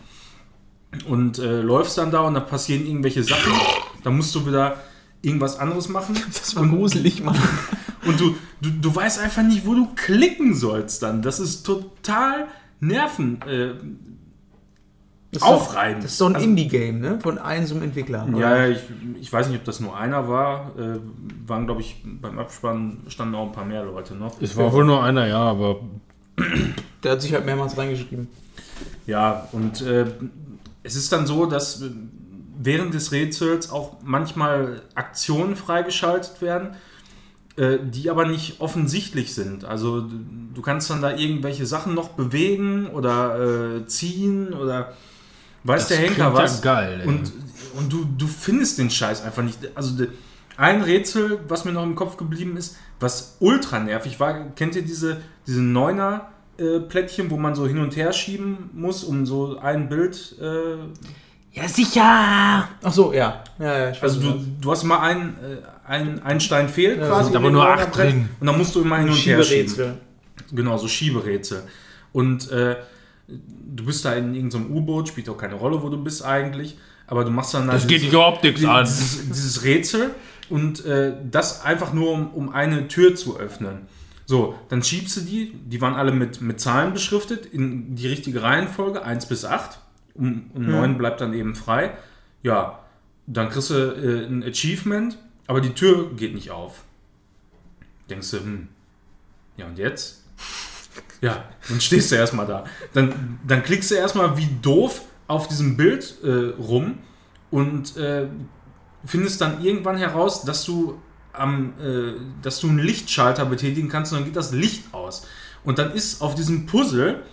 Und 1.07 1.39
äh, 1.39 1.61
läufst 1.61 1.97
dann 1.97 2.11
da 2.11 2.21
und 2.21 2.33
da 2.33 2.39
passieren 2.39 2.85
irgendwelche 2.85 3.23
Sachen. 3.23 3.53
Dann 4.03 4.15
musst 4.15 4.33
du 4.35 4.45
wieder 4.45 4.77
irgendwas 5.21 5.59
anderes 5.59 5.89
machen. 5.89 6.15
Das 6.27 6.55
war 6.55 6.67
gruselig, 6.67 7.23
Mann. 7.23 7.37
Und 8.03 8.19
du, 8.19 8.35
du, 8.61 8.71
du 8.71 8.95
weißt 8.95 9.19
einfach 9.19 9.43
nicht, 9.43 9.63
wo 9.63 9.75
du 9.75 9.87
klicken 9.95 10.55
sollst 10.55 11.03
dann. 11.03 11.21
Das 11.21 11.39
ist 11.39 11.63
total 11.63 12.47
nerven. 12.79 13.39
Äh, 13.43 13.75
Das 15.31 15.41
ist 15.41 15.47
doch- 15.47 15.55
aufreibend. 15.55 16.03
Das 16.03 16.11
ist 16.11 16.17
so 16.17 16.25
ein 16.25 16.35
Also- 16.35 16.45
Indie-Game, 16.47 16.99
ne? 16.99 17.19
Von 17.21 17.37
einem 17.37 17.65
so 17.65 17.75
einem 17.75 17.83
Entwickler. 17.85 18.27
Ja, 18.37 18.67
ich, 18.67 18.79
ich 19.19 19.31
weiß 19.31 19.47
nicht, 19.47 19.59
ob 19.59 19.63
das 19.65 19.79
nur 19.79 19.95
einer 19.97 20.27
war. 20.27 20.71
Äh, 20.77 20.99
waren, 21.47 21.65
glaube 21.65 21.81
ich, 21.81 22.03
beim 22.03 22.37
Abspann 22.37 22.97
standen 23.07 23.35
auch 23.35 23.45
ein 23.47 23.51
paar 23.53 23.65
mehr 23.65 23.83
Leute 23.85 24.13
noch. 24.15 24.41
Es 24.41 24.57
war 24.57 24.71
wohl 24.73 24.83
nur 24.85 25.01
einer, 25.03 25.27
ja, 25.27 25.39
aber 25.39 25.79
Der 27.03 27.13
hat 27.13 27.21
sich 27.21 27.33
halt 27.33 27.45
mehrmals 27.45 27.77
reingeschrieben. 27.77 28.27
Ja, 29.07 29.47
und 29.53 29.81
äh, 29.81 30.05
es 30.83 30.95
ist 30.95 31.11
dann 31.11 31.25
so, 31.25 31.45
dass 31.45 31.81
äh, 31.81 31.89
während 32.61 32.93
des 32.93 33.11
Rätsels 33.11 33.71
auch 33.71 33.97
manchmal 34.03 34.81
Aktionen 34.95 35.55
freigeschaltet 35.55 36.41
werden, 36.41 36.69
äh, 37.57 37.77
die 37.83 38.09
aber 38.09 38.25
nicht 38.27 38.59
offensichtlich 38.61 39.33
sind. 39.33 39.65
Also 39.65 40.01
du, 40.01 40.15
du 40.53 40.61
kannst 40.61 40.89
dann 40.89 41.01
da 41.01 41.15
irgendwelche 41.15 41.65
Sachen 41.65 41.93
noch 41.95 42.09
bewegen 42.09 42.87
oder 42.87 43.77
äh, 43.77 43.85
ziehen 43.87 44.53
oder 44.53 44.93
weiß 45.63 45.87
der 45.87 45.97
Henker 45.97 46.13
klingt 46.13 46.19
ja 46.29 46.33
was. 46.33 46.61
geil, 46.61 46.99
ey. 47.01 47.07
und 47.07 47.31
und 47.73 47.91
du, 47.91 48.05
du 48.17 48.27
findest 48.27 48.77
den 48.79 48.89
Scheiß 48.89 49.23
einfach 49.23 49.43
nicht. 49.43 49.59
Also 49.75 49.95
de, 49.95 50.09
ein 50.57 50.81
Rätsel, 50.81 51.39
was 51.47 51.63
mir 51.65 51.71
noch 51.71 51.83
im 51.83 51.95
Kopf 51.95 52.17
geblieben 52.17 52.57
ist, 52.57 52.75
was 52.99 53.37
ultra 53.39 53.79
nervig 53.79 54.19
war, 54.19 54.49
kennt 54.55 54.75
ihr 54.75 54.81
diese, 54.81 55.21
diese 55.47 55.61
Neuner 55.61 56.27
äh, 56.57 56.79
Plättchen, 56.79 57.29
wo 57.31 57.37
man 57.37 57.55
so 57.55 57.65
hin 57.65 57.77
und 57.79 57.95
her 57.95 58.11
schieben 58.11 58.69
muss, 58.73 59.03
um 59.05 59.25
so 59.25 59.57
ein 59.59 59.87
Bild. 59.87 60.35
Äh, 60.41 60.75
Ja, 61.53 61.67
sicher! 61.67 62.67
Ach 62.83 62.91
so, 62.93 63.13
ja. 63.13 63.41
Ja, 63.57 63.77
ja, 63.77 63.89
ich 63.91 63.97
weiß 63.97 64.03
also 64.03 64.19
du, 64.19 64.35
was. 64.35 64.41
du 64.59 64.71
hast 64.71 64.83
immer 64.83 65.01
einen, 65.01 65.29
äh, 65.37 65.87
ein, 65.87 66.21
ein 66.23 66.39
Stein 66.41 66.67
fehlt 66.69 66.99
Ja, 66.99 67.07
quasi. 67.07 67.25
sind 67.25 67.33
in 67.35 67.37
aber 67.37 67.51
nur 67.51 67.67
acht 67.67 67.95
drin. 67.95 68.29
Und 68.39 68.47
dann 68.47 68.57
musst 68.57 68.75
du 68.75 68.81
immer 68.81 68.97
hin 68.97 69.07
und 69.09 69.15
her 69.15 69.41
schieben. 69.43 69.69
Schieberätsel. 69.69 69.97
Genau, 70.51 70.77
so 70.77 70.87
Schieberätsel. 70.89 71.63
Und 72.11 72.51
äh, 72.51 72.75
du 73.75 73.85
bist 73.85 74.05
da 74.05 74.13
in 74.13 74.33
irgendeinem 74.33 74.71
U-Boot, 74.75 75.07
spielt 75.09 75.29
auch 75.29 75.37
keine 75.37 75.55
Rolle, 75.55 75.81
wo 75.81 75.89
du 75.89 76.01
bist 76.01 76.23
eigentlich. 76.23 76.77
Aber 77.07 77.25
du 77.25 77.31
machst 77.31 77.53
dann 77.53 77.67
Das 77.67 77.81
halt 77.81 77.89
geht 77.89 78.01
dich 78.01 78.09
überhaupt 78.09 78.43
nichts 78.43 78.63
an. 78.63 78.85
dieses, 78.85 79.27
dieses 79.27 79.63
Rätsel 79.63 80.11
und 80.49 80.85
äh, 80.85 81.13
das 81.29 81.63
einfach 81.63 81.93
nur, 81.93 82.11
um, 82.11 82.29
um 82.33 82.49
eine 82.53 82.87
Tür 82.87 83.15
zu 83.15 83.37
öffnen. 83.37 83.87
So, 84.25 84.55
dann 84.69 84.81
schiebst 84.81 85.17
du 85.17 85.21
die, 85.21 85.53
die 85.53 85.81
waren 85.81 85.93
alle 85.93 86.13
mit, 86.13 86.39
mit 86.39 86.61
Zahlen 86.61 86.93
beschriftet, 86.93 87.45
in 87.45 87.95
die 87.95 88.07
richtige 88.07 88.41
Reihenfolge, 88.41 89.03
1 89.03 89.25
bis 89.25 89.43
8. 89.43 89.79
Um, 90.13 90.51
um 90.53 90.65
9 90.65 90.97
bleibt 90.97 91.21
dann 91.21 91.33
eben 91.33 91.55
frei. 91.55 91.91
Ja, 92.43 92.79
dann 93.27 93.49
kriegst 93.49 93.69
du 93.69 93.73
äh, 93.75 94.25
ein 94.25 94.43
Achievement, 94.43 95.17
aber 95.47 95.61
die 95.61 95.73
Tür 95.73 96.13
geht 96.15 96.33
nicht 96.33 96.51
auf. 96.51 96.83
Denkst 98.09 98.31
du, 98.31 98.37
hm, 98.37 98.67
ja 99.57 99.65
und 99.67 99.77
jetzt? 99.77 100.20
Ja, 101.21 101.45
dann 101.69 101.79
stehst 101.79 102.11
du 102.11 102.15
erstmal 102.15 102.47
da. 102.47 102.65
Dann, 102.93 103.39
dann 103.47 103.63
klickst 103.63 103.91
du 103.91 103.95
erstmal 103.95 104.37
wie 104.37 104.49
doof 104.61 105.01
auf 105.27 105.47
diesem 105.47 105.77
Bild 105.77 106.15
äh, 106.23 106.59
rum 106.59 106.97
und 107.51 107.95
äh, 107.95 108.27
findest 109.05 109.39
dann 109.39 109.63
irgendwann 109.63 109.97
heraus, 109.97 110.43
dass 110.43 110.65
du 110.65 110.99
am, 111.33 111.73
äh, 111.79 112.13
dass 112.41 112.59
du 112.59 112.69
einen 112.69 112.79
Lichtschalter 112.79 113.45
betätigen 113.45 113.87
kannst 113.87 114.11
und 114.11 114.19
dann 114.19 114.25
geht 114.25 114.35
das 114.35 114.51
Licht 114.51 114.93
aus. 114.93 115.27
Und 115.63 115.77
dann 115.77 115.91
ist 115.91 116.21
auf 116.21 116.35
diesem 116.35 116.65
Puzzle 116.65 117.23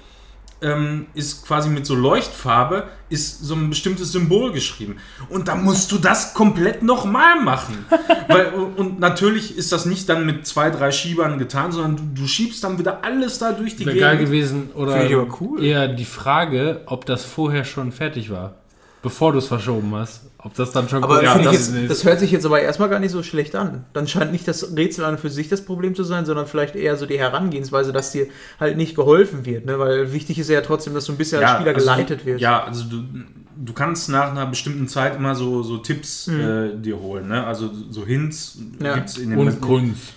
ähm, 0.60 1.06
ist 1.14 1.46
quasi 1.46 1.68
mit 1.68 1.86
so 1.86 1.94
Leuchtfarbe 1.94 2.88
ist 3.10 3.42
so 3.44 3.54
ein 3.54 3.70
bestimmtes 3.70 4.12
Symbol 4.12 4.52
geschrieben. 4.52 4.96
Und 5.30 5.48
da 5.48 5.54
musst 5.54 5.90
du 5.92 5.98
das 5.98 6.34
komplett 6.34 6.82
nochmal 6.82 7.40
machen. 7.40 7.86
Weil, 8.28 8.52
und 8.52 9.00
natürlich 9.00 9.56
ist 9.56 9.72
das 9.72 9.86
nicht 9.86 10.08
dann 10.08 10.26
mit 10.26 10.46
zwei, 10.46 10.70
drei 10.70 10.90
Schiebern 10.90 11.38
getan, 11.38 11.72
sondern 11.72 11.96
du, 11.96 12.22
du 12.22 12.28
schiebst 12.28 12.62
dann 12.64 12.78
wieder 12.78 13.04
alles 13.04 13.38
da 13.38 13.52
durch 13.52 13.76
die 13.76 13.86
Wäre 13.86 13.96
geil 13.96 14.16
Gegend. 14.18 14.32
gewesen. 14.32 14.70
Oder 14.74 15.08
cool. 15.40 15.62
eher 15.62 15.88
die 15.88 16.04
Frage, 16.04 16.82
ob 16.86 17.06
das 17.06 17.24
vorher 17.24 17.64
schon 17.64 17.92
fertig 17.92 18.30
war. 18.30 18.56
Bevor 19.00 19.32
du 19.32 19.38
es 19.38 19.46
verschoben 19.46 19.94
hast. 19.94 20.22
Ob 20.38 20.54
das 20.54 20.72
dann 20.72 20.88
schon 20.88 21.04
Aber 21.04 21.16
gut 21.16 21.24
Ja, 21.24 21.38
das 21.38 21.72
jetzt, 21.72 21.90
das 21.90 22.04
hört 22.04 22.18
sich 22.20 22.30
jetzt 22.32 22.44
aber 22.46 22.60
erstmal 22.60 22.88
gar 22.88 22.98
nicht 22.98 23.12
so 23.12 23.22
schlecht 23.22 23.54
an. 23.54 23.84
Dann 23.92 24.08
scheint 24.08 24.32
nicht 24.32 24.46
das 24.48 24.76
Rätsel 24.76 25.04
an 25.04 25.14
und 25.14 25.20
für 25.20 25.30
sich 25.30 25.48
das 25.48 25.64
Problem 25.64 25.94
zu 25.94 26.02
sein, 26.04 26.26
sondern 26.26 26.46
vielleicht 26.46 26.74
eher 26.74 26.96
so 26.96 27.06
die 27.06 27.18
Herangehensweise, 27.18 27.92
dass 27.92 28.10
dir 28.12 28.26
halt 28.58 28.76
nicht 28.76 28.96
geholfen 28.96 29.46
wird. 29.46 29.66
Ne? 29.66 29.78
Weil 29.78 30.12
wichtig 30.12 30.38
ist 30.38 30.50
ja 30.50 30.60
trotzdem, 30.60 30.94
dass 30.94 31.04
du 31.04 31.12
ein 31.12 31.18
bisschen 31.18 31.42
als 31.42 31.52
Spieler 31.56 31.74
also 31.74 31.80
geleitet 31.86 32.20
du, 32.22 32.26
wirst. 32.26 32.40
Ja, 32.40 32.64
also 32.64 32.84
du, 32.84 33.02
du 33.56 33.72
kannst 33.72 34.08
nach 34.08 34.30
einer 34.30 34.46
bestimmten 34.46 34.88
Zeit 34.88 35.14
immer 35.16 35.34
so, 35.34 35.62
so 35.62 35.78
Tipps 35.78 36.26
äh, 36.28 36.76
dir 36.76 36.98
holen. 37.00 37.28
Ne? 37.28 37.44
Also 37.46 37.70
so 37.90 38.04
Hints 38.04 38.58
Ja. 38.82 38.94
gibt 38.94 39.08
es 39.10 39.18
in, 39.18 39.30
den- 39.30 39.38
Und 39.38 39.60
Kunst. 39.60 40.12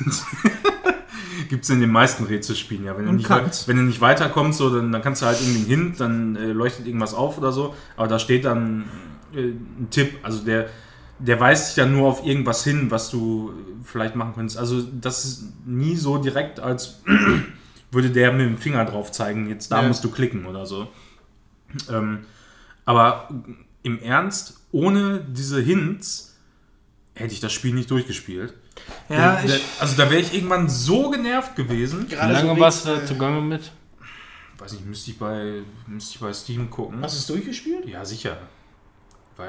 gibt's 1.48 1.68
in 1.70 1.80
den 1.80 1.90
meisten 1.90 2.24
Rätselspielen. 2.24 2.84
Ja. 2.84 2.96
Wenn, 2.96 3.06
du 3.06 3.12
nicht, 3.12 3.28
wenn 3.30 3.76
du 3.76 3.82
nicht 3.82 4.00
weiterkommst, 4.00 4.58
so, 4.58 4.74
dann, 4.74 4.92
dann 4.92 5.02
kannst 5.02 5.22
du 5.22 5.26
halt 5.26 5.40
irgendwie 5.40 5.58
einen 5.58 5.66
Hint, 5.66 6.00
dann 6.00 6.36
äh, 6.36 6.52
leuchtet 6.52 6.86
irgendwas 6.86 7.14
auf 7.14 7.38
oder 7.38 7.52
so. 7.52 7.74
Aber 7.96 8.08
da 8.08 8.18
steht 8.18 8.44
dann 8.44 8.84
äh, 9.34 9.40
ein 9.48 9.88
Tipp. 9.90 10.18
Also 10.22 10.44
der, 10.44 10.68
der 11.18 11.40
weist 11.40 11.70
dich 11.70 11.76
ja 11.76 11.86
nur 11.86 12.08
auf 12.08 12.24
irgendwas 12.26 12.62
hin, 12.64 12.90
was 12.90 13.10
du 13.10 13.52
vielleicht 13.84 14.16
machen 14.16 14.34
könntest. 14.34 14.58
Also 14.58 14.82
das 14.82 15.24
ist 15.24 15.44
nie 15.64 15.96
so 15.96 16.18
direkt, 16.18 16.60
als 16.60 17.02
würde 17.90 18.10
der 18.10 18.32
mit 18.32 18.46
dem 18.46 18.58
Finger 18.58 18.84
drauf 18.84 19.12
zeigen, 19.12 19.48
jetzt 19.48 19.70
da 19.72 19.82
Ja. 19.82 19.88
musst 19.88 20.04
du 20.04 20.10
klicken 20.10 20.46
oder 20.46 20.66
so. 20.66 20.88
Ähm, 21.90 22.20
aber 22.84 23.28
im 23.82 23.98
Ernst, 24.00 24.60
ohne 24.72 25.20
diese 25.20 25.60
Hints 25.60 26.36
hätte 27.14 27.32
ich 27.32 27.40
das 27.40 27.52
Spiel 27.52 27.74
nicht 27.74 27.90
durchgespielt. 27.90 28.54
Ja, 29.08 29.40
Der- 29.42 29.60
also 29.80 29.96
da 29.96 30.10
wäre 30.10 30.20
ich 30.20 30.34
irgendwann 30.34 30.68
so 30.68 31.10
genervt 31.10 31.56
gewesen. 31.56 32.06
Wie 32.08 32.14
lange 32.14 32.58
warst 32.58 32.86
du 32.86 32.90
da 32.96 33.04
zugange 33.06 33.40
mit? 33.40 33.70
Weiß 34.58 34.72
nicht, 34.72 34.86
müsste 34.86 35.10
ich 35.10 35.18
bei, 35.18 35.60
müsste 35.86 36.14
ich 36.14 36.20
bei 36.20 36.32
Steam 36.32 36.70
gucken. 36.70 37.00
Hast 37.02 37.14
du 37.14 37.18
es 37.20 37.26
durchgespielt? 37.26 37.86
Ja, 37.86 38.04
sicher. 38.04 38.36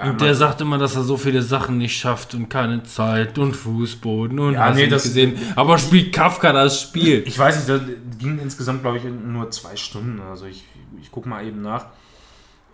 Und 0.04 0.20
der 0.20 0.36
sagt 0.36 0.60
immer, 0.60 0.78
dass 0.78 0.98
er 0.98 1.04
so 1.04 1.16
viele 1.16 1.42
Sachen 1.42 1.78
nicht 1.78 1.98
schafft 1.98 2.34
und 2.34 2.50
keine 2.50 2.84
Zeit 2.84 3.38
und 3.38 3.56
Fußboden 3.56 4.38
und 4.38 4.54
Ja, 4.56 4.66
hast 4.66 4.76
nee, 4.76 4.88
das- 4.88 5.04
gesehen. 5.04 5.38
Aber 5.56 5.78
spielt 5.78 6.14
Kafka 6.14 6.52
das 6.52 6.82
Spiel? 6.82 7.24
ich 7.26 7.40
weiß 7.40 7.56
nicht, 7.56 7.70
das 7.70 7.82
ging 8.20 8.38
insgesamt, 8.38 8.82
glaube 8.82 8.98
ich, 8.98 9.06
nur 9.06 9.50
zwei 9.52 9.78
Stunden. 9.78 10.20
Also 10.20 10.46
ich, 10.46 10.66
ich 11.02 11.10
gucke 11.10 11.30
mal 11.30 11.46
eben 11.46 11.62
nach. 11.62 11.86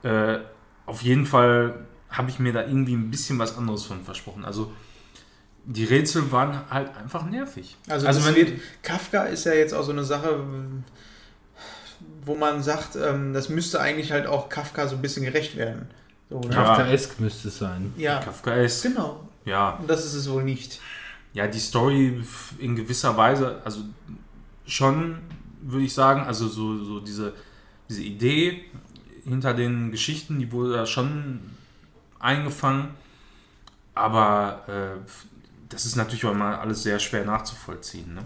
Äh, 0.01 0.39
auf 0.87 1.03
jeden 1.03 1.27
Fall 1.27 1.85
habe 2.09 2.31
ich 2.31 2.39
mir 2.39 2.51
da 2.51 2.61
irgendwie 2.61 2.93
ein 2.95 3.11
bisschen 3.11 3.37
was 3.37 3.57
anderes 3.57 3.83
von 3.83 4.03
versprochen. 4.03 4.43
Also 4.43 4.73
die 5.65 5.85
Rätsel 5.85 6.31
waren 6.31 6.69
halt 6.69 6.95
einfach 6.97 7.25
nervig. 7.25 7.77
Also, 7.87 8.07
also 8.07 8.25
wenn, 8.25 8.35
wird, 8.35 8.61
Kafka 8.81 9.23
ist 9.23 9.45
ja 9.45 9.53
jetzt 9.53 9.73
auch 9.73 9.83
so 9.83 9.91
eine 9.91 10.03
Sache, 10.03 10.43
wo 12.25 12.35
man 12.35 12.61
sagt, 12.61 12.95
ähm, 12.95 13.33
das 13.33 13.49
müsste 13.49 13.79
eigentlich 13.79 14.11
halt 14.11 14.27
auch 14.27 14.49
Kafka 14.49 14.87
so 14.87 14.95
ein 14.95 15.01
bisschen 15.01 15.23
gerecht 15.23 15.55
werden. 15.55 15.87
So, 16.29 16.39
ne? 16.39 16.53
Ja. 16.53 16.63
Kafkaesk 16.63 17.19
müsste 17.19 17.47
es 17.47 17.57
sein. 17.57 17.93
ja. 17.97 18.19
Kafkaesk. 18.19 18.83
Genau. 18.83 19.27
Ja. 19.45 19.71
Und 19.71 19.89
das 19.89 20.05
ist 20.05 20.13
es 20.13 20.29
wohl 20.29 20.43
nicht. 20.43 20.79
Ja, 21.33 21.47
die 21.47 21.59
Story 21.59 22.23
in 22.59 22.75
gewisser 22.75 23.17
Weise, 23.17 23.61
also 23.63 23.81
schon, 24.65 25.19
würde 25.61 25.85
ich 25.85 25.93
sagen, 25.93 26.21
also 26.21 26.47
so, 26.47 26.83
so 26.83 26.99
diese, 26.99 27.33
diese 27.89 28.03
Idee 28.03 28.65
hinter 29.25 29.53
den 29.53 29.91
Geschichten, 29.91 30.39
die 30.39 30.51
wurde 30.51 30.73
da 30.73 30.85
schon 30.85 31.39
eingefangen. 32.19 32.89
Aber 33.95 34.63
äh, 34.67 35.09
das 35.73 35.85
ist 35.85 35.95
natürlich 35.95 36.25
auch 36.25 36.31
immer 36.31 36.59
alles 36.59 36.83
sehr 36.83 36.99
schwer 36.99 37.25
nachzuvollziehen. 37.25 38.13
Ne? 38.15 38.21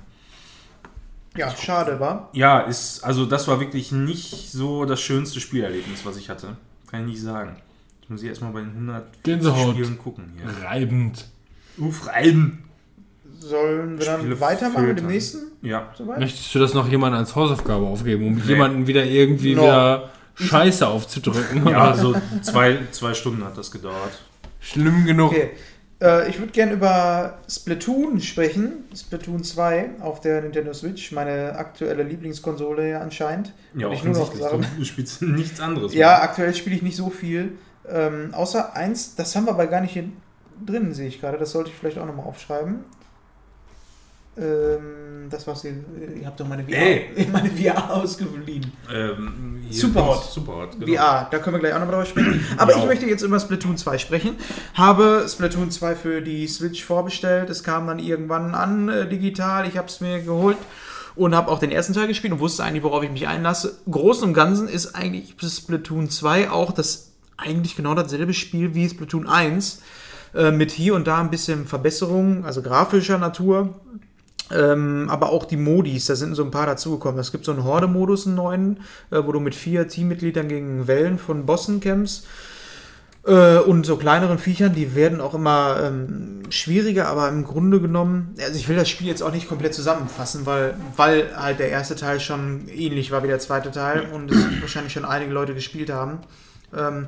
Ja, 1.35 1.53
schade, 1.55 1.99
war. 1.99 2.29
Ja, 2.33 2.61
ist, 2.61 3.03
also 3.03 3.25
das 3.25 3.47
war 3.47 3.59
wirklich 3.59 3.91
nicht 3.91 4.51
so 4.51 4.85
das 4.85 4.99
schönste 5.01 5.39
Spielerlebnis, 5.39 6.05
was 6.05 6.17
ich 6.17 6.29
hatte. 6.29 6.57
Kann 6.89 7.01
ich 7.01 7.05
nicht 7.13 7.21
sagen. 7.21 7.55
Ich 8.01 8.09
muss 8.09 8.23
ich 8.23 8.29
erstmal 8.29 8.51
bei 8.53 8.61
den 8.61 8.69
100 8.71 9.23
Gänsehaut. 9.23 9.75
Spielen 9.75 9.97
gucken. 9.97 10.33
Hier. 10.35 10.65
Reibend. 10.67 11.25
Uff, 11.77 12.07
reiben. 12.07 12.63
Sollen 13.39 13.99
wir 13.99 14.05
dann 14.05 14.21
Spiele 14.21 14.39
weitermachen 14.39 14.87
mit 14.87 14.97
dem 14.97 15.05
filtern. 15.09 15.11
nächsten? 15.11 15.39
Ja. 15.61 15.93
Soweit? 15.95 16.19
Möchtest 16.19 16.55
du 16.55 16.59
das 16.59 16.73
noch 16.73 16.87
jemand 16.87 17.15
als 17.15 17.35
Hausaufgabe 17.35 17.85
aufgeben, 17.85 18.25
um 18.25 18.35
Nee. 18.35 18.41
jemanden 18.47 18.87
wieder 18.87 19.05
irgendwie 19.05 19.53
No. 19.53 19.61
wieder 19.63 20.09
Scheiße 20.35 20.87
aufzudrücken? 20.87 21.67
Ja, 21.67 21.93
so 21.95 22.15
zwei, 22.41 22.79
zwei 22.91 23.13
Stunden 23.13 23.43
hat 23.43 23.55
das 23.57 23.69
gedauert. 23.69 24.17
Schlimm 24.59 25.05
genug. 25.05 25.31
Okay. 25.31 25.51
Äh, 26.01 26.29
ich 26.29 26.39
würde 26.39 26.51
gerne 26.51 26.73
über 26.73 27.39
Splatoon 27.49 28.21
sprechen. 28.21 28.85
Splatoon 28.95 29.43
2 29.43 30.01
auf 30.01 30.21
der 30.21 30.41
Nintendo 30.41 30.73
Switch. 30.73 31.11
Meine 31.11 31.55
aktuelle 31.55 32.03
Lieblingskonsole 32.03 32.91
ja 32.91 33.01
anscheinend. 33.01 33.53
Ja, 33.75 33.91
ich 33.91 34.03
nur 34.03 34.13
noch 34.13 34.35
sagen. 34.35 34.65
Du 34.77 34.85
spielst 34.85 35.21
nichts 35.23 35.59
anderes. 35.59 35.93
Ja, 35.93 36.21
aktuell 36.21 36.53
spiele 36.53 36.75
ich 36.75 36.81
nicht 36.81 36.95
so 36.95 37.09
viel. 37.09 37.57
Ähm, 37.89 38.33
außer 38.33 38.75
eins, 38.75 39.15
das 39.15 39.35
haben 39.35 39.45
wir 39.45 39.51
aber 39.51 39.67
gar 39.67 39.81
nicht 39.81 39.93
hier 39.93 40.09
drin, 40.65 40.93
sehe 40.93 41.07
ich 41.07 41.19
gerade. 41.19 41.37
Das 41.37 41.51
sollte 41.51 41.69
ich 41.69 41.75
vielleicht 41.75 41.97
auch 41.97 42.05
nochmal 42.05 42.25
aufschreiben. 42.25 42.79
Ähm, 44.37 45.29
das 45.29 45.45
war's 45.47 45.61
hier. 45.61 45.73
Ihr 46.19 46.25
habt 46.25 46.39
doch 46.39 46.47
meine 46.47 46.63
VR, 46.63 46.75
Ey. 46.77 47.27
meine 47.31 47.49
VR 47.49 47.93
ausgeliehen. 47.93 48.71
Ähm, 48.93 49.63
Superhot. 49.69 50.23
Superhot, 50.31 50.79
genau. 50.79 50.93
VR, 50.97 51.27
da 51.29 51.39
können 51.39 51.55
wir 51.55 51.59
gleich 51.59 51.73
auch 51.73 51.79
nochmal 51.79 51.95
drüber 51.95 52.05
sprechen. 52.05 52.45
Aber 52.57 52.71
Ja. 52.73 52.79
ich 52.79 52.85
möchte 52.85 53.05
jetzt 53.05 53.23
über 53.23 53.39
Splatoon 53.39 53.77
2 53.77 53.97
sprechen. 53.97 54.35
Habe 54.73 55.25
Splatoon 55.27 55.71
2 55.71 55.95
für 55.95 56.21
die 56.21 56.47
Switch 56.47 56.83
vorbestellt. 56.85 57.49
Es 57.49 57.63
kam 57.63 57.87
dann 57.87 57.99
irgendwann 57.99 58.55
an 58.55 58.87
äh, 58.89 59.09
digital. 59.09 59.67
Ich 59.67 59.77
habe 59.77 59.87
es 59.87 59.99
mir 59.99 60.21
geholt 60.21 60.57
und 61.15 61.35
habe 61.35 61.51
auch 61.51 61.59
den 61.59 61.71
ersten 61.71 61.93
Teil 61.93 62.07
gespielt 62.07 62.31
und 62.31 62.39
wusste 62.39 62.63
eigentlich, 62.63 62.83
worauf 62.83 63.03
ich 63.03 63.11
mich 63.11 63.27
einlasse. 63.27 63.77
Großen 63.89 64.23
und 64.23 64.33
Ganzen 64.33 64.69
ist 64.69 64.95
eigentlich 64.95 65.35
Splatoon 65.41 66.09
2 66.09 66.51
auch 66.51 66.71
das 66.71 67.11
eigentlich 67.37 67.75
genau 67.75 67.93
dasselbe 67.95 68.33
Spiel 68.33 68.73
wie 68.75 68.87
Splatoon 68.87 69.27
1. 69.27 69.81
Äh, 70.35 70.51
mit 70.51 70.71
hier 70.71 70.93
und 70.93 71.07
da 71.07 71.19
ein 71.19 71.29
bisschen 71.31 71.65
Verbesserungen, 71.65 72.45
also 72.45 72.61
grafischer 72.61 73.17
Natur. 73.17 73.75
Ähm, 74.51 75.07
aber 75.09 75.29
auch 75.31 75.45
die 75.45 75.57
Modis, 75.57 76.05
da 76.05 76.15
sind 76.15 76.35
so 76.35 76.43
ein 76.43 76.51
paar 76.51 76.65
dazugekommen. 76.65 77.19
Es 77.19 77.31
gibt 77.31 77.45
so 77.45 77.51
einen 77.51 77.63
Horde-Modus, 77.63 78.27
einen 78.27 78.35
neuen, 78.35 78.79
äh, 79.11 79.21
wo 79.23 79.31
du 79.31 79.39
mit 79.39 79.55
vier 79.55 79.87
Teammitgliedern 79.87 80.47
gegen 80.47 80.87
Wellen 80.87 81.17
von 81.19 81.45
Bossen 81.45 81.79
kämpfst. 81.79 82.25
Äh, 83.27 83.57
und 83.57 83.85
so 83.85 83.97
kleineren 83.97 84.39
Viechern, 84.39 84.73
die 84.73 84.95
werden 84.95 85.19
auch 85.19 85.33
immer 85.33 85.81
ähm, 85.83 86.43
schwieriger, 86.49 87.09
aber 87.09 87.27
im 87.27 87.43
Grunde 87.43 87.81
genommen, 87.81 88.33
also 88.39 88.57
ich 88.57 88.69
will 88.69 88.77
das 88.77 88.87
Spiel 88.87 89.07
jetzt 89.07 89.21
auch 89.21 89.33
nicht 89.33 89.49
komplett 89.49 89.73
zusammenfassen, 89.73 90.45
weil, 90.45 90.75
weil 90.95 91.35
halt 91.35 91.59
der 91.59 91.69
erste 91.69 91.97
Teil 91.97 92.21
schon 92.21 92.69
ähnlich 92.69 93.11
war 93.11 93.23
wie 93.23 93.27
der 93.27 93.39
zweite 93.39 93.69
Teil 93.71 94.07
und 94.13 94.31
es 94.31 94.37
wahrscheinlich 94.61 94.93
schon 94.93 95.03
einige 95.03 95.33
Leute 95.33 95.53
gespielt 95.53 95.89
haben. 95.89 96.19
Ähm, 96.73 97.07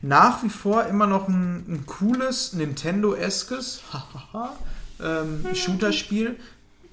nach 0.00 0.42
wie 0.42 0.48
vor 0.48 0.86
immer 0.86 1.06
noch 1.06 1.28
ein, 1.28 1.66
ein 1.68 1.84
cooles 1.84 2.54
Nintendo-eskes 2.54 3.82
ähm, 5.02 5.44
Shooter-Spiel, 5.54 6.36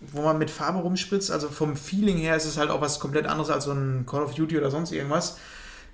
wo 0.01 0.21
man 0.21 0.37
mit 0.37 0.49
Farbe 0.49 0.79
rumspritzt. 0.79 1.31
Also 1.31 1.49
vom 1.49 1.75
Feeling 1.75 2.17
her 2.17 2.35
ist 2.35 2.45
es 2.45 2.57
halt 2.57 2.69
auch 2.69 2.81
was 2.81 2.99
komplett 2.99 3.25
anderes 3.25 3.49
als 3.49 3.65
so 3.65 3.71
ein 3.71 4.05
Call 4.05 4.23
of 4.23 4.33
Duty 4.33 4.57
oder 4.57 4.71
sonst 4.71 4.91
irgendwas. 4.91 5.37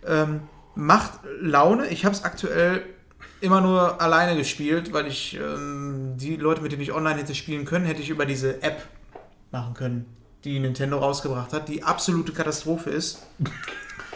Ähm, 0.06 0.42
macht 0.76 1.20
Laune. 1.40 1.88
Ich 1.88 2.06
habe 2.06 2.16
es 2.16 2.24
aktuell 2.24 2.84
immer 3.42 3.62
nur 3.62 4.02
alleine 4.02 4.38
gespielt, 4.38 4.94
weil 4.94 5.08
ich 5.08 5.36
ähm, 5.36 6.14
die 6.18 6.36
Leute, 6.36 6.62
mit 6.62 6.72
denen 6.72 6.82
ich 6.82 6.94
online 6.94 7.20
hätte 7.20 7.36
spielen 7.36 7.66
können, 7.66 7.86
hätte 7.86 8.02
ich 8.02 8.10
über 8.10 8.26
diese 8.26 8.62
App 8.62 8.84
machen 9.52 9.74
können, 9.74 10.06
die 10.44 10.60
Nintendo 10.60 11.00
rausgebracht 11.00 11.54
hat, 11.54 11.68
die 11.68 11.84
absolute 11.84 12.32
Katastrophe 12.32 12.90
ist. 12.90 13.24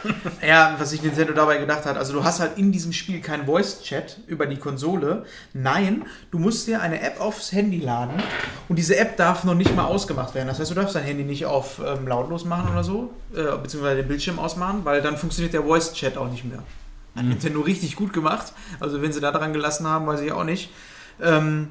Ja, 0.46 0.76
was 0.78 0.92
sich 0.92 1.02
Nintendo 1.02 1.34
dabei 1.34 1.58
gedacht 1.58 1.86
hat. 1.86 1.98
Also 1.98 2.14
du 2.14 2.24
hast 2.24 2.40
halt 2.40 2.58
in 2.58 2.72
diesem 2.72 2.94
Spiel 2.94 3.22
kein 3.22 3.46
Voice-Chat 3.46 4.20
über 4.28 4.46
die 4.46 4.58
Konsole. 4.58 5.26
Nein, 5.54 6.06
du 6.32 6.40
musst 6.40 6.68
dir 6.68 6.82
eine 6.82 7.02
App 7.02 7.20
aufs 7.20 7.52
Handy 7.52 7.80
laden 7.80 8.22
und 8.70 8.78
diese 8.78 8.98
App 8.98 9.18
darf 9.18 9.44
noch 9.44 9.56
nicht 9.56 9.76
mal 9.76 9.86
ausgemacht 9.86 10.36
werden. 10.36 10.48
Das 10.48 10.60
heißt, 10.60 10.72
du 10.72 10.76
darfst 10.76 10.96
dein 10.96 11.04
Handy 11.04 11.24
nicht 11.24 11.46
auf 11.46 11.82
ähm, 11.86 12.08
lautlos 12.08 12.46
machen 12.46 12.72
oder 12.72 12.84
so, 12.84 13.14
äh, 13.34 13.58
beziehungsweise 13.58 13.98
den 13.98 14.08
Bildschirm 14.08 14.40
ausmachen, 14.40 14.82
weil 14.84 15.02
dann 15.02 15.18
funktioniert 15.18 15.54
der 15.54 15.64
Voice-Chat 15.64 16.18
auch 16.18 16.30
nicht 16.30 16.46
mehr. 16.46 16.64
Hat 17.16 17.24
Nintendo 17.24 17.62
richtig 17.62 17.96
gut 17.96 18.12
gemacht. 18.12 18.54
Also 18.80 19.02
wenn 19.02 19.14
sie 19.14 19.22
da 19.22 19.32
dran 19.32 19.54
gelassen 19.54 19.88
haben, 19.88 20.06
weiß 20.06 20.22
ich 20.22 20.32
auch 20.32 20.44
nicht. 20.44 20.70
Ähm, 21.22 21.70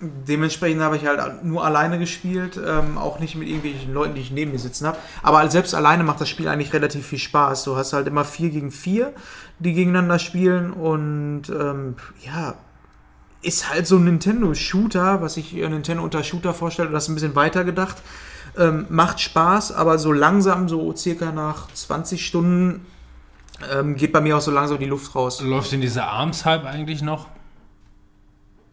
Dementsprechend 0.00 0.82
habe 0.82 0.98
ich 0.98 1.06
halt 1.06 1.42
nur 1.42 1.64
alleine 1.64 1.98
gespielt, 1.98 2.60
ähm, 2.62 2.98
auch 2.98 3.18
nicht 3.18 3.34
mit 3.34 3.48
irgendwelchen 3.48 3.94
Leuten, 3.94 4.14
die 4.14 4.20
ich 4.20 4.30
neben 4.30 4.52
mir 4.52 4.58
sitzen 4.58 4.86
habe. 4.86 4.98
Aber 5.22 5.48
selbst 5.48 5.74
alleine 5.74 6.04
macht 6.04 6.20
das 6.20 6.28
Spiel 6.28 6.48
eigentlich 6.48 6.74
relativ 6.74 7.06
viel 7.06 7.18
Spaß. 7.18 7.64
Du 7.64 7.76
hast 7.76 7.94
halt 7.94 8.06
immer 8.06 8.26
vier 8.26 8.50
gegen 8.50 8.70
vier, 8.70 9.14
die 9.58 9.72
gegeneinander 9.72 10.18
spielen 10.18 10.72
und 10.72 11.48
ähm, 11.48 11.96
ja, 12.26 12.56
ist 13.40 13.70
halt 13.70 13.86
so 13.86 13.96
ein 13.96 14.04
Nintendo-Shooter, 14.04 15.22
was 15.22 15.38
ich 15.38 15.56
äh, 15.56 15.68
Nintendo 15.68 16.02
unter 16.02 16.22
Shooter 16.22 16.52
vorstelle, 16.52 16.90
das 16.90 17.04
ist 17.04 17.08
ein 17.08 17.14
bisschen 17.14 17.34
weiter 17.34 17.64
gedacht. 17.64 17.96
Ähm, 18.58 18.86
macht 18.88 19.20
Spaß, 19.20 19.72
aber 19.72 19.98
so 19.98 20.12
langsam, 20.12 20.68
so 20.68 20.94
circa 20.94 21.32
nach 21.32 21.68
20 21.72 22.26
Stunden, 22.26 22.86
ähm, 23.72 23.96
geht 23.96 24.12
bei 24.12 24.20
mir 24.20 24.36
auch 24.36 24.40
so 24.40 24.50
langsam 24.50 24.78
die 24.78 24.86
Luft 24.86 25.14
raus. 25.14 25.40
Läuft 25.40 25.72
denn 25.72 25.80
dieser 25.80 26.06
Arms-Hype 26.06 26.64
eigentlich 26.64 27.02
noch? 27.02 27.28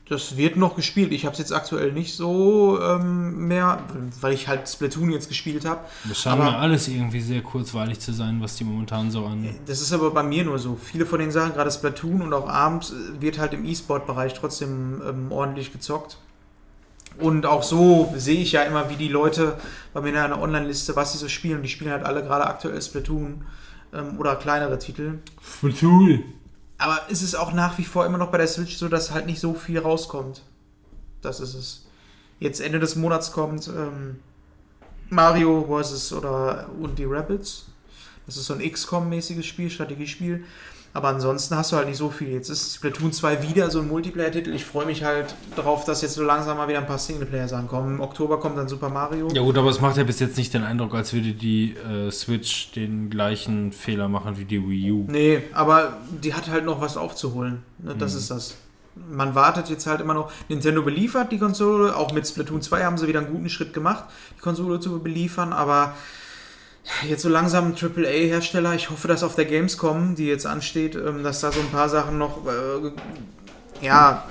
Das 0.09 0.35
wird 0.35 0.57
noch 0.57 0.75
gespielt. 0.75 1.13
Ich 1.13 1.25
habe 1.25 1.31
es 1.31 1.39
jetzt 1.39 1.53
aktuell 1.53 1.93
nicht 1.93 2.13
so 2.15 2.77
ähm, 2.81 3.47
mehr, 3.47 3.83
weil 4.19 4.33
ich 4.33 4.49
halt 4.49 4.67
Splatoon 4.67 5.11
jetzt 5.11 5.29
gespielt 5.29 5.63
habe. 5.63 5.79
Das 6.07 6.19
scheint 6.19 6.39
mir 6.39 6.57
alles 6.57 6.89
irgendwie 6.89 7.21
sehr 7.21 7.41
kurzweilig 7.41 7.99
zu 7.99 8.11
sein, 8.11 8.41
was 8.41 8.57
die 8.57 8.65
momentan 8.65 9.11
so 9.11 9.25
an. 9.25 9.47
Das 9.65 9.79
ist 9.79 9.93
aber 9.93 10.11
bei 10.11 10.23
mir 10.23 10.43
nur 10.43 10.59
so. 10.59 10.75
Viele 10.75 11.05
von 11.05 11.19
den 11.19 11.31
Sachen, 11.31 11.53
gerade 11.53 11.71
Splatoon 11.71 12.21
und 12.21 12.33
auch 12.33 12.49
abends, 12.49 12.91
äh, 12.91 13.21
wird 13.21 13.39
halt 13.39 13.53
im 13.53 13.63
E-Sport-Bereich 13.63 14.33
trotzdem 14.33 15.01
ähm, 15.07 15.31
ordentlich 15.31 15.71
gezockt. 15.71 16.17
Und 17.17 17.45
auch 17.45 17.63
so 17.63 18.13
sehe 18.17 18.41
ich 18.41 18.51
ja 18.51 18.63
immer, 18.63 18.89
wie 18.89 18.95
die 18.95 19.07
Leute 19.07 19.57
bei 19.93 20.01
mir 20.01 20.09
in 20.09 20.17
einer 20.17 20.41
Online-Liste, 20.41 20.95
was 20.97 21.13
sie 21.13 21.17
so 21.17 21.29
spielen. 21.29 21.63
Die 21.63 21.69
spielen 21.69 21.91
halt 21.91 22.03
alle 22.03 22.23
gerade 22.23 22.45
aktuell 22.45 22.81
Splatoon 22.81 23.45
ähm, 23.93 24.19
oder 24.19 24.35
kleinere 24.35 24.79
Titel. 24.79 25.19
Tool. 25.79 26.23
Aber 26.83 26.99
es 27.09 27.21
ist 27.21 27.35
auch 27.35 27.53
nach 27.53 27.77
wie 27.77 27.85
vor 27.85 28.05
immer 28.05 28.17
noch 28.17 28.29
bei 28.29 28.37
der 28.37 28.47
Switch 28.47 28.75
so, 28.75 28.89
dass 28.89 29.11
halt 29.11 29.25
nicht 29.25 29.39
so 29.39 29.53
viel 29.53 29.79
rauskommt. 29.79 30.41
Das 31.21 31.39
ist 31.39 31.53
es. 31.53 31.85
Jetzt 32.41 32.59
Ende 32.59 32.77
des 32.77 32.97
Monats 32.97 33.31
kommt 33.31 33.69
ähm, 33.69 34.19
Mario 35.09 35.65
vs. 35.65 36.11
oder 36.11 36.69
und 36.81 36.99
die 36.99 37.05
Rabbits. 37.05 37.67
Das 38.25 38.35
ist 38.35 38.47
so 38.47 38.53
ein 38.53 38.59
XCOM-mäßiges 38.59 39.43
Spiel, 39.43 39.69
Strategiespiel. 39.69 40.43
Aber 40.95 41.07
ansonsten 41.07 41.55
hast 41.55 41.71
du 41.71 41.75
halt 41.75 41.87
nicht 41.87 41.97
so 41.97 42.11
viel. 42.11 42.29
Jetzt 42.29 42.49
ist 42.49 42.75
Splatoon 42.75 43.11
2 43.11 43.41
wieder 43.41 43.71
so 43.71 43.79
ein 43.79 43.87
Multiplayer-Titel. 43.87 44.53
Ich 44.53 44.63
freue 44.63 44.85
mich 44.85 45.03
halt 45.03 45.33
darauf, 45.55 45.85
dass 45.85 46.03
jetzt 46.03 46.13
so 46.13 46.23
langsam 46.23 46.57
mal 46.57 46.67
wieder 46.67 46.77
ein 46.77 46.85
paar 46.85 46.99
Singleplayer-Sachen 46.99 47.67
kommen. 47.67 47.95
Im 47.95 48.01
Oktober 48.01 48.39
kommt 48.39 48.57
dann 48.59 48.67
Super 48.67 48.89
Mario. 48.89 49.27
Ja 49.33 49.41
gut, 49.41 49.57
aber 49.57 49.71
es 49.71 49.81
macht 49.81 49.97
ja 49.97 50.03
bis 50.03 50.19
jetzt 50.19 50.37
nicht 50.37 50.53
den 50.53 50.63
Eindruck, 50.63 50.93
als 50.93 51.11
würde 51.11 51.33
die 51.33 51.73
äh, 51.73 52.11
Switch 52.11 52.71
den 52.73 53.09
gleichen 53.09 53.71
Fehler 53.71 54.07
machen 54.07 54.37
wie 54.37 54.45
die 54.45 54.61
Wii 54.61 54.91
U. 54.91 55.05
Nee, 55.09 55.41
aber 55.53 55.97
die 56.21 56.35
hat 56.35 56.47
halt 56.47 56.63
noch 56.63 56.79
was 56.79 56.95
aufzuholen. 56.95 57.63
Ne, 57.79 57.95
das 57.97 58.13
ist 58.13 58.29
das. 58.29 58.55
Man 58.95 59.33
wartet 59.33 59.69
jetzt 59.71 59.87
halt 59.87 59.99
immer 59.99 60.13
noch. 60.13 60.31
Nintendo 60.47 60.83
beliefert 60.83 61.31
die 61.31 61.39
Konsole. 61.39 61.95
Auch 61.95 62.13
mit 62.13 62.27
Splatoon 62.27 62.61
2 62.61 62.83
haben 62.83 62.99
sie 62.99 63.07
wieder 63.07 63.19
einen 63.19 63.31
guten 63.31 63.49
Schritt 63.49 63.73
gemacht, 63.73 64.03
die 64.37 64.41
Konsole 64.41 64.79
zu 64.79 64.99
beliefern. 64.99 65.53
Aber 65.53 65.95
jetzt 67.07 67.21
so 67.21 67.29
langsam 67.29 67.73
AAA-Hersteller. 67.75 68.73
Ich 68.75 68.89
hoffe, 68.89 69.07
dass 69.07 69.23
auf 69.23 69.35
der 69.35 69.45
Gamescom, 69.45 70.15
die 70.15 70.25
jetzt 70.25 70.45
ansteht, 70.45 70.95
ähm, 70.95 71.23
dass 71.23 71.41
da 71.41 71.51
so 71.51 71.59
ein 71.59 71.69
paar 71.69 71.89
Sachen 71.89 72.17
noch, 72.17 72.45
äh, 72.45 73.85
ja, 73.85 74.25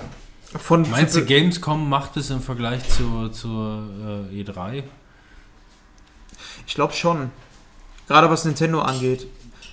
von. 0.59 0.89
Meinst 0.91 1.17
du, 1.17 1.25
Gamescom 1.25 1.89
macht 1.89 2.17
es 2.17 2.31
im 2.31 2.41
Vergleich 2.41 2.89
zur, 2.89 3.33
zur 3.33 3.85
äh, 4.33 4.43
E3? 4.43 4.83
Ich 6.67 6.75
glaube 6.75 6.93
schon. 6.93 7.31
Gerade 8.09 8.29
was 8.29 8.45
Nintendo 8.45 8.81
angeht. 8.81 9.27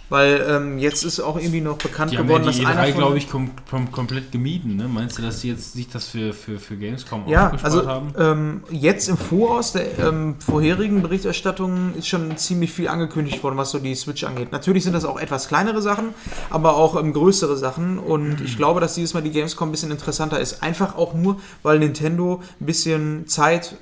Weil 0.10 0.44
ähm, 0.50 0.80
jetzt 0.80 1.04
ist 1.04 1.20
auch 1.20 1.38
irgendwie 1.38 1.62
noch 1.62 1.78
bekannt 1.78 2.12
Die 2.12 2.18
haben 2.18 2.28
geworden, 2.28 2.46
ja 2.46 2.52
die 2.52 2.64
dass 2.64 2.72
einer 2.72 2.84
E3, 2.84 2.92
von, 2.92 2.98
glaube 2.98 3.18
ich, 3.20 3.30
kom 3.30 3.52
kom 3.70 3.92
komplett 3.92 4.32
gemieden. 4.32 4.76
Ne? 4.76 4.88
Meinst 4.88 5.18
du, 5.18 5.22
dass 5.22 5.42
sie 5.42 5.50
jetzt 5.50 5.74
sich 5.74 5.88
das 5.88 6.08
für, 6.08 6.34
für, 6.34 6.60
für 6.60 6.76
Gamescom 6.78 7.28
Ja, 7.28 7.52
also 7.62 7.86
haben? 7.88 8.14
ähm, 8.18 8.64
jetzt 8.72 9.08
im 9.08 9.18
Voraus 9.18 9.74
der 9.74 10.00
ähm, 10.00 10.36
vorherigen 10.40 11.02
Berichterstattungen 11.02 11.96
ist 11.96 12.08
schon 12.08 12.36
ziemlich 12.38 12.72
viel 12.72 12.88
angekündigt 12.88 13.44
worden, 13.44 13.58
was 13.58 13.70
so 13.72 13.80
die 13.80 13.94
Switch 13.94 14.24
angeht. 14.24 14.52
Natürlich 14.52 14.84
sind 14.84 14.94
das 14.94 15.06
auch 15.06 15.20
etwas 15.20 15.48
kleinere 15.48 15.82
Sachen, 15.82 16.10
aber 16.50 16.76
auch 16.76 17.00
ähm, 17.00 17.14
größere 17.14 17.56
Sachen. 17.56 18.00
Und 18.00 18.42
ich 18.42 18.58
glaube, 18.58 18.80
dass 18.80 18.96
dieses 18.96 19.14
Mal 19.14 19.22
die 19.22 19.32
Gamescom 19.32 19.70
ein 19.70 19.72
bisschen 19.72 19.92
interessanter 19.92 20.40
ist. 20.40 20.64
Einfach 20.64 20.96
auch 20.98 21.14
nur, 21.14 21.40
weil 21.62 21.78
Nintendo 21.80 22.42
ein 22.60 22.66
bisschen 22.66 23.28
Zeit 23.28 23.76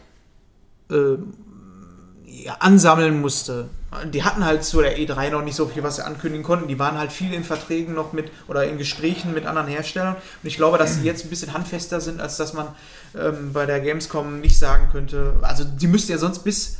äh, 0.92 1.18
ansammeln 2.59 3.22
musste. 3.22 3.69
Die 4.14 4.24
hatten 4.24 4.45
halt 4.45 4.64
zu 4.64 4.82
der 4.82 4.98
E3 4.98 5.30
noch 5.32 5.43
nicht 5.43 5.56
so 5.56 5.66
viel, 5.67 5.82
was 5.84 5.95
sie 5.95 6.06
ankündigen 6.06 6.43
konnten. 6.43 6.67
Die 6.67 6.77
waren 6.77 6.98
halt 6.98 7.11
viel 7.11 7.34
in 7.34 7.43
Verträgen 7.43 7.93
noch 7.93 8.14
mit 8.14 8.32
oder 8.48 8.66
in 8.66 8.77
Gesprächen 8.77 9.34
mit 9.34 9.45
anderen 9.45 9.67
Herstellern. 9.67 10.16
Und 10.16 10.48
ich 10.48 10.58
glaube, 10.58 10.77
dass 10.77 10.95
sie 10.95 11.03
jetzt 11.03 11.26
ein 11.26 11.30
bisschen 11.30 11.53
handfester 11.53 12.01
sind, 12.01 12.19
als 12.19 12.38
dass 12.38 12.53
man 12.53 12.67
ähm, 13.17 13.53
bei 13.53 13.66
der 13.66 13.80
Gamescom 13.80 14.42
nicht 14.42 14.59
sagen 14.59 14.90
könnte. 14.92 15.35
Also, 15.42 15.64
die 15.64 15.88
müssten 15.88 16.11
ja 16.11 16.17
sonst 16.17 16.40
bis 16.40 16.77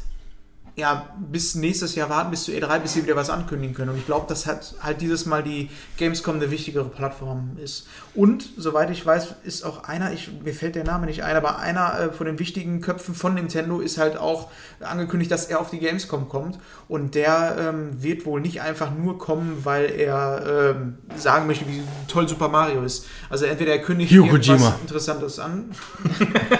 ja, 0.78 1.10
bis 1.18 1.56
nächstes 1.56 1.96
Jahr 1.96 2.08
warten, 2.12 2.30
bis 2.30 2.44
zur 2.44 2.54
E3, 2.54 2.80
bis 2.80 2.94
sie 2.94 3.04
wieder 3.04 3.16
was 3.16 3.32
ankündigen 3.32 3.76
können. 3.76 3.90
Und 3.90 3.98
ich 3.98 4.06
glaube, 4.06 4.28
dass 4.30 4.46
halt, 4.46 4.76
halt 4.80 5.02
dieses 5.02 5.26
Mal 5.26 5.42
die 5.42 5.72
Gamescom 5.98 6.36
eine 6.36 6.52
wichtigere 6.52 6.86
Plattform 6.86 7.58
ist. 7.58 7.88
Und, 8.18 8.50
soweit 8.58 8.90
ich 8.90 9.06
weiß, 9.06 9.36
ist 9.44 9.64
auch 9.64 9.84
einer, 9.84 10.12
ich, 10.12 10.32
mir 10.44 10.52
fällt 10.52 10.74
der 10.74 10.84
Name 10.84 11.06
nicht 11.06 11.24
ein, 11.24 11.36
aber 11.36 11.60
einer 11.60 12.00
äh, 12.00 12.12
von 12.12 12.26
den 12.26 12.40
wichtigen 12.40 12.82
Köpfen 12.82 13.14
von 13.14 13.36
Nintendo 13.36 13.80
ist 13.80 14.00
halt 14.00 14.18
auch 14.18 14.48
angekündigt, 14.80 15.30
dass 15.30 15.46
er 15.46 15.60
auf 15.60 15.70
die 15.70 15.78
Gamescom 15.78 16.28
kommt. 16.28 16.58
Und 16.88 17.14
der 17.14 17.56
ähm, 17.60 18.02
wird 18.02 18.26
wohl 18.26 18.42
nicht 18.42 18.60
einfach 18.62 18.90
nur 18.90 19.20
kommen, 19.20 19.60
weil 19.66 19.92
er 19.92 20.74
ähm, 20.76 20.98
sagen 21.16 21.46
möchte, 21.46 21.68
wie 21.68 21.84
toll 22.08 22.28
Super 22.28 22.48
Mario 22.48 22.82
ist. 22.82 23.06
Also 23.30 23.46
entweder 23.46 23.74
er 23.74 23.84
kündigt 23.84 24.12
irgendwas. 24.12 24.74
Interessantes 24.82 25.38
an. 25.38 25.76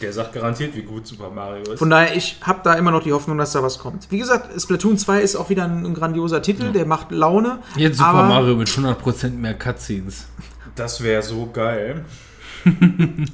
Der 0.00 0.12
sagt 0.12 0.32
garantiert, 0.32 0.74
wie 0.74 0.82
gut 0.82 1.06
Super 1.06 1.30
Mario 1.30 1.62
ist. 1.62 1.78
Von 1.78 1.88
daher, 1.88 2.16
ich 2.16 2.40
habe 2.42 2.60
da 2.64 2.74
immer 2.74 2.90
noch 2.90 3.04
die 3.04 3.12
Hoffnung, 3.12 3.38
dass 3.38 3.52
da 3.52 3.62
was 3.62 3.78
kommt. 3.78 4.10
Wie 4.10 4.18
gesagt, 4.18 4.60
Splatoon 4.60 4.98
2 4.98 5.20
ist 5.20 5.36
auch 5.36 5.48
wieder 5.48 5.62
ein, 5.62 5.86
ein 5.86 5.94
grandioser 5.94 6.42
Titel, 6.42 6.72
der 6.72 6.86
macht 6.86 7.12
Laune. 7.12 7.60
Jetzt 7.76 7.98
Super 7.98 8.08
aber, 8.08 8.22
Mario 8.24 8.56
mit 8.56 8.68
100% 8.68 9.30
mehr 9.30 9.54
Cutscenes. 9.54 10.26
Das 10.74 11.02
wäre 11.02 11.22
so 11.22 11.50
geil. 11.52 12.04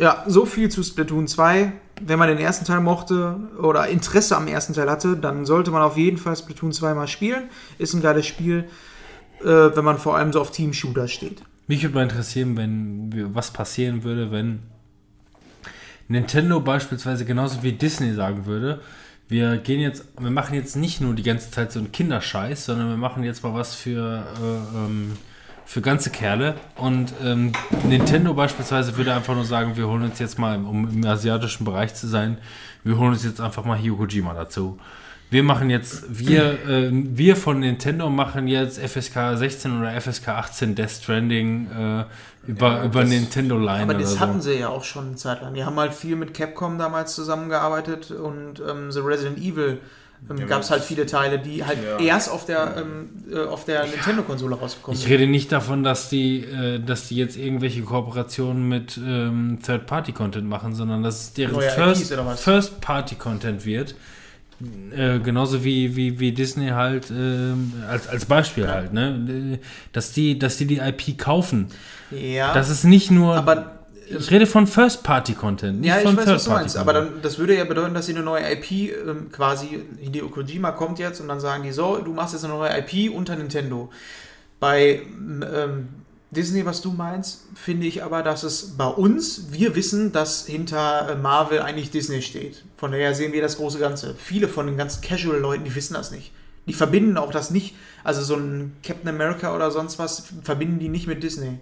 Ja, 0.00 0.24
so 0.26 0.46
viel 0.46 0.70
zu 0.70 0.82
Splatoon 0.82 1.28
2. 1.28 1.72
Wenn 2.00 2.18
man 2.18 2.28
den 2.28 2.38
ersten 2.38 2.64
Teil 2.64 2.80
mochte 2.80 3.36
oder 3.58 3.86
Interesse 3.88 4.34
am 4.34 4.48
ersten 4.48 4.72
Teil 4.72 4.90
hatte, 4.90 5.14
dann 5.14 5.44
sollte 5.44 5.70
man 5.70 5.82
auf 5.82 5.98
jeden 5.98 6.16
Fall 6.16 6.34
Splatoon 6.34 6.72
2 6.72 6.94
mal 6.94 7.06
spielen. 7.06 7.50
Ist 7.76 7.92
ein 7.92 8.00
geiles 8.00 8.24
Spiel, 8.24 8.64
äh, 9.42 9.44
wenn 9.44 9.84
man 9.84 9.98
vor 9.98 10.16
allem 10.16 10.32
so 10.32 10.40
auf 10.40 10.52
Team-Shooter 10.52 11.06
steht. 11.06 11.42
Mich 11.66 11.82
würde 11.82 11.96
mal 11.96 12.04
interessieren, 12.04 12.56
wenn 12.56 13.34
was 13.34 13.50
passieren 13.50 14.02
würde, 14.02 14.32
wenn 14.32 14.60
Nintendo 16.08 16.60
beispielsweise 16.60 17.26
genauso 17.26 17.62
wie 17.62 17.72
Disney 17.72 18.14
sagen 18.14 18.46
würde, 18.46 18.80
wir 19.28 19.58
gehen 19.58 19.80
jetzt, 19.80 20.06
wir 20.18 20.30
machen 20.30 20.54
jetzt 20.54 20.76
nicht 20.76 21.02
nur 21.02 21.14
die 21.14 21.22
ganze 21.22 21.50
Zeit 21.50 21.72
so 21.72 21.78
einen 21.78 21.92
Kinderscheiß, 21.92 22.64
sondern 22.64 22.88
wir 22.88 22.96
machen 22.96 23.22
jetzt 23.22 23.44
mal 23.44 23.52
was 23.52 23.74
für, 23.74 24.24
äh, 24.42 24.76
ähm, 24.78 25.12
für 25.70 25.80
ganze 25.82 26.10
Kerle. 26.10 26.56
Und 26.76 27.12
ähm, 27.24 27.52
Nintendo 27.88 28.34
beispielsweise 28.34 28.96
würde 28.96 29.14
einfach 29.14 29.36
nur 29.36 29.44
sagen, 29.44 29.76
wir 29.76 29.86
holen 29.86 30.02
uns 30.02 30.18
jetzt 30.18 30.36
mal, 30.36 30.56
um 30.56 30.88
im 30.88 31.06
asiatischen 31.06 31.64
Bereich 31.64 31.94
zu 31.94 32.08
sein, 32.08 32.38
wir 32.82 32.98
holen 32.98 33.10
uns 33.12 33.22
jetzt 33.24 33.40
einfach 33.40 33.64
mal 33.64 33.76
Hideo 33.78 33.94
Kojima 33.94 34.34
dazu. 34.34 34.80
Wir 35.30 35.44
machen 35.44 35.70
jetzt, 35.70 36.06
wir, 36.08 36.66
äh, 36.68 36.88
wir 36.90 37.36
von 37.36 37.60
Nintendo 37.60 38.10
machen 38.10 38.48
jetzt 38.48 38.80
FSK 38.80 39.36
16 39.36 39.78
oder 39.78 39.92
FSK 40.00 40.26
18 40.30 40.74
Death 40.74 40.90
Stranding 40.90 41.68
äh, 41.70 42.04
über, 42.50 42.68
Ja, 42.78 42.84
über 42.86 43.00
das- 43.02 43.10
Nintendo 43.10 43.56
Line 43.56 43.82
Aber 43.84 43.94
das 43.94 44.14
so. 44.14 44.18
hatten 44.18 44.40
sie 44.40 44.54
ja 44.54 44.70
auch 44.70 44.82
schon 44.82 45.06
eine 45.06 45.14
Zeit 45.14 45.40
lang. 45.40 45.54
Die 45.54 45.62
haben 45.62 45.78
halt 45.78 45.94
viel 45.94 46.16
mit 46.16 46.34
Capcom 46.34 46.78
damals 46.78 47.14
zusammengearbeitet 47.14 48.10
und 48.10 48.60
ähm, 48.68 48.90
The 48.90 48.98
Resident 48.98 49.38
Evil 49.38 49.78
ähm, 50.28 50.38
Ja, 50.38 50.46
gab 50.46 50.62
es 50.62 50.70
halt 50.70 50.82
viele 50.82 51.06
Teile, 51.06 51.38
die 51.38 51.64
halt 51.64 51.78
Ja. 51.84 51.98
erst 52.04 52.30
auf 52.30 52.44
der, 52.46 52.76
ähm, 52.78 53.08
äh, 53.32 53.44
auf 53.46 53.64
der 53.64 53.86
Nintendo-Konsole 53.86 54.56
rausgekommen 54.56 54.96
Ich 54.96 55.04
sind. 55.04 55.12
rede 55.12 55.26
nicht 55.26 55.50
davon, 55.52 55.82
dass 55.84 56.08
die, 56.08 56.40
äh, 56.44 56.78
dass 56.80 57.08
die 57.08 57.16
jetzt 57.16 57.36
irgendwelche 57.36 57.82
Kooperationen 57.82 58.68
mit 58.68 58.98
ähm, 59.04 59.58
Third-Party-Content 59.64 60.46
machen, 60.48 60.74
sondern 60.74 61.02
dass 61.02 61.20
es 61.20 61.32
deren 61.32 61.54
IPs 61.56 61.74
First-? 61.74 62.12
First-Party-Content 62.42 63.64
wird. 63.64 63.94
Äh, 64.94 65.20
genauso 65.20 65.64
wie, 65.64 65.96
wie, 65.96 66.20
wie 66.20 66.32
Disney 66.32 66.68
halt, 66.68 67.10
ähm, 67.10 67.72
als, 67.88 68.06
als 68.08 68.26
Beispiel 68.26 68.68
halt, 68.68 68.92
ne? 68.92 69.54
Äh, 69.54 69.58
Dass 69.92 70.12
die, 70.12 70.38
dass 70.38 70.58
die 70.58 70.66
die 70.66 70.78
IP 70.78 71.16
kaufen. 71.16 71.68
Ja, 72.10 72.52
Das 72.52 72.68
ist 72.68 72.84
nicht 72.84 73.10
nur. 73.10 73.36
aber 73.36 73.79
ich 74.18 74.30
rede 74.30 74.46
von 74.46 74.66
First-Party-Content, 74.66 75.80
nicht 75.80 75.88
Ja, 75.88 75.98
ich 75.98 76.04
von 76.04 76.16
weiß, 76.16 76.26
was 76.26 76.44
du 76.44 76.50
meinst. 76.50 76.76
Aber 76.76 76.92
dann, 76.92 77.22
das 77.22 77.38
würde 77.38 77.56
ja 77.56 77.64
bedeuten, 77.64 77.94
dass 77.94 78.06
sie 78.06 78.14
eine 78.14 78.22
neue 78.22 78.50
IP 78.52 78.70
ähm, 78.72 79.30
quasi, 79.30 79.82
Hideo 79.98 80.28
Kojima 80.28 80.72
kommt 80.72 80.98
jetzt 80.98 81.20
und 81.20 81.28
dann 81.28 81.40
sagen 81.40 81.62
die 81.62 81.72
so, 81.72 81.98
du 81.98 82.12
machst 82.12 82.34
jetzt 82.34 82.44
eine 82.44 82.54
neue 82.54 82.70
IP 82.78 83.14
unter 83.14 83.36
Nintendo. 83.36 83.90
Bei 84.58 85.02
ähm, 85.20 85.88
Disney, 86.30 86.64
was 86.64 86.80
du 86.80 86.92
meinst, 86.92 87.42
finde 87.54 87.86
ich 87.86 88.04
aber, 88.04 88.22
dass 88.22 88.42
es 88.42 88.76
bei 88.76 88.86
uns, 88.86 89.50
wir 89.50 89.74
wissen, 89.74 90.12
dass 90.12 90.46
hinter 90.46 91.10
äh, 91.10 91.16
Marvel 91.16 91.60
eigentlich 91.60 91.90
Disney 91.90 92.22
steht. 92.22 92.64
Von 92.76 92.92
daher 92.92 93.14
sehen 93.14 93.32
wir 93.32 93.42
das 93.42 93.56
große 93.56 93.78
Ganze. 93.78 94.14
Viele 94.16 94.48
von 94.48 94.66
den 94.66 94.76
ganzen 94.76 95.02
Casual-Leuten, 95.02 95.64
die 95.64 95.74
wissen 95.74 95.94
das 95.94 96.10
nicht. 96.10 96.32
Die 96.66 96.72
verbinden 96.72 97.16
auch 97.16 97.32
das 97.32 97.50
nicht, 97.50 97.74
also 98.04 98.22
so 98.22 98.36
ein 98.36 98.76
Captain 98.84 99.08
America 99.08 99.54
oder 99.56 99.70
sonst 99.70 99.98
was, 99.98 100.24
verbinden 100.42 100.78
die 100.78 100.88
nicht 100.88 101.06
mit 101.06 101.22
Disney. 101.22 101.58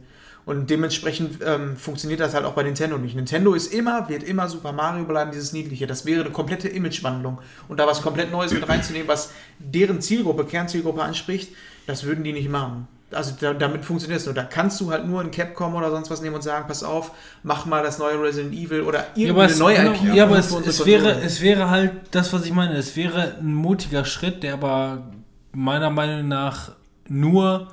Und 0.48 0.70
dementsprechend 0.70 1.40
ähm, 1.44 1.76
funktioniert 1.76 2.20
das 2.20 2.32
halt 2.32 2.46
auch 2.46 2.54
bei 2.54 2.62
Nintendo 2.62 2.96
nicht. 2.96 3.14
Nintendo 3.14 3.52
ist 3.52 3.70
immer, 3.70 4.08
wird 4.08 4.22
immer 4.22 4.48
Super 4.48 4.72
Mario 4.72 5.04
bleiben, 5.04 5.30
dieses 5.30 5.52
Niedliche. 5.52 5.86
Das 5.86 6.06
wäre 6.06 6.22
eine 6.22 6.30
komplette 6.30 6.68
Imagewandlung. 6.68 7.38
Und 7.68 7.78
da 7.78 7.86
was 7.86 8.00
komplett 8.00 8.32
Neues 8.32 8.54
mit 8.54 8.66
reinzunehmen, 8.66 9.06
was 9.08 9.30
deren 9.58 10.00
Zielgruppe, 10.00 10.46
Kernzielgruppe 10.46 11.02
anspricht, 11.02 11.52
das 11.86 12.04
würden 12.04 12.24
die 12.24 12.32
nicht 12.32 12.48
machen. 12.48 12.88
Also 13.10 13.34
da, 13.38 13.52
damit 13.52 13.84
funktioniert 13.84 14.20
es 14.20 14.24
nur. 14.24 14.34
Da 14.34 14.44
kannst 14.44 14.80
du 14.80 14.90
halt 14.90 15.06
nur 15.06 15.20
ein 15.20 15.30
Capcom 15.30 15.74
oder 15.74 15.90
sonst 15.90 16.10
was 16.10 16.22
nehmen 16.22 16.36
und 16.36 16.42
sagen, 16.42 16.64
pass 16.66 16.82
auf, 16.82 17.10
mach 17.42 17.66
mal 17.66 17.82
das 17.82 17.98
neue 17.98 18.18
Resident 18.18 18.54
Evil 18.54 18.80
oder 18.80 19.00
Ja, 19.16 19.26
irgendeine 19.26 19.52
es, 19.52 19.58
neue 19.58 19.76
genau, 19.76 19.92
IP. 19.92 20.14
ja, 20.14 20.24
aber 20.24 20.42
für 20.42 20.60
es, 20.60 20.78
es, 20.80 20.86
wäre, 20.86 21.10
es 21.20 21.42
wäre 21.42 21.68
halt 21.68 21.92
das, 22.12 22.32
was 22.32 22.46
ich 22.46 22.54
meine. 22.54 22.74
Es 22.74 22.96
wäre 22.96 23.36
ein 23.38 23.52
mutiger 23.52 24.06
Schritt, 24.06 24.42
der 24.42 24.54
aber 24.54 25.10
meiner 25.52 25.90
Meinung 25.90 26.26
nach 26.26 26.72
nur 27.06 27.68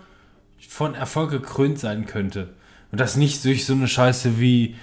von 0.68 0.94
Erfolg 0.94 1.32
gekrönt 1.32 1.80
sein 1.80 2.06
könnte. 2.06 2.50
Und 2.92 3.00
das 3.00 3.18
nicht 3.18 3.44
durch 3.46 3.66
so 3.66 3.74
eine 3.74 3.88
Scheiße 3.88 4.40
wie 4.40 4.76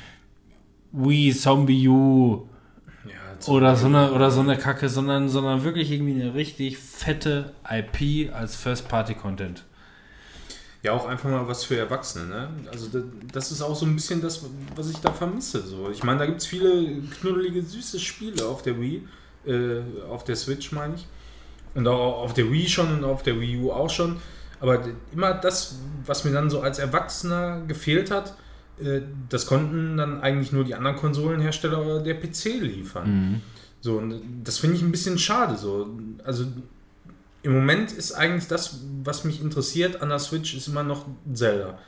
Wii 0.92 1.34
Zombie 1.34 1.88
U 1.88 2.48
Ja, 3.06 3.52
oder 3.52 3.76
so 3.76 3.86
eine, 3.86 4.12
oder 4.12 4.30
so 4.30 4.40
eine 4.40 4.58
Kacke, 4.58 4.88
sondern, 4.88 5.28
sondern 5.28 5.64
wirklich 5.64 5.90
irgendwie 5.90 6.20
eine 6.20 6.34
richtig 6.34 6.78
fette 6.78 7.52
IP 7.68 8.32
als 8.34 8.56
First-Party-Content. 8.56 9.64
Ja, 10.82 10.92
auch 10.92 11.06
einfach 11.06 11.30
mal 11.30 11.46
was 11.46 11.64
für 11.64 11.76
Erwachsene. 11.76 12.26
Ne? 12.26 12.48
Also 12.70 12.88
das, 12.88 13.04
das 13.32 13.52
ist 13.52 13.62
auch 13.62 13.76
so 13.76 13.86
ein 13.86 13.94
bisschen 13.94 14.20
das, 14.20 14.44
was 14.74 14.90
ich 14.90 14.98
da 14.98 15.12
vermisse. 15.12 15.62
So. 15.62 15.90
Ich 15.90 16.02
meine, 16.02 16.18
da 16.18 16.26
gibt 16.26 16.40
es 16.40 16.46
viele 16.46 17.00
knuddelige, 17.20 17.62
süße 17.62 18.00
Spiele 18.00 18.44
auf 18.46 18.62
der 18.62 18.80
Wii, 18.80 19.06
äh, 19.46 19.80
auf 20.10 20.24
der 20.24 20.34
Switch 20.34 20.72
meine 20.72 20.96
ich. 20.96 21.06
Und 21.74 21.86
auch 21.86 22.22
auf 22.24 22.34
der 22.34 22.50
Wii 22.50 22.68
schon 22.68 22.92
und 22.92 23.04
auf 23.04 23.22
der 23.22 23.40
Wii 23.40 23.58
U 23.58 23.70
auch 23.70 23.88
schon. 23.88 24.16
Aber 24.62 24.80
immer 25.12 25.34
das, 25.34 25.76
was 26.06 26.24
mir 26.24 26.30
dann 26.30 26.48
so 26.48 26.60
als 26.60 26.78
Erwachsener 26.78 27.62
gefehlt 27.66 28.12
hat, 28.12 28.36
äh, 28.80 29.02
das 29.28 29.46
konnten 29.46 29.96
dann 29.96 30.20
eigentlich 30.20 30.52
nur 30.52 30.64
die 30.64 30.74
anderen 30.74 30.96
Konsolenhersteller 30.96 31.84
oder 31.84 32.00
der 32.00 32.14
PC 32.14 32.60
liefern. 32.60 33.42
So, 33.80 33.98
und 33.98 34.22
das 34.44 34.58
finde 34.58 34.76
ich 34.76 34.82
ein 34.82 34.92
bisschen 34.92 35.18
schade. 35.18 35.56
So. 35.56 35.90
Also 36.24 36.46
im 37.42 37.52
Moment 37.52 37.90
ist 37.90 38.12
eigentlich 38.12 38.46
das, 38.46 38.78
was 39.02 39.24
mich 39.24 39.42
interessiert 39.42 40.00
an 40.00 40.08
der 40.08 40.20
Switch, 40.20 40.54
ist 40.54 40.68
immer 40.68 40.84
noch 40.84 41.06
Zelda. 41.34 41.78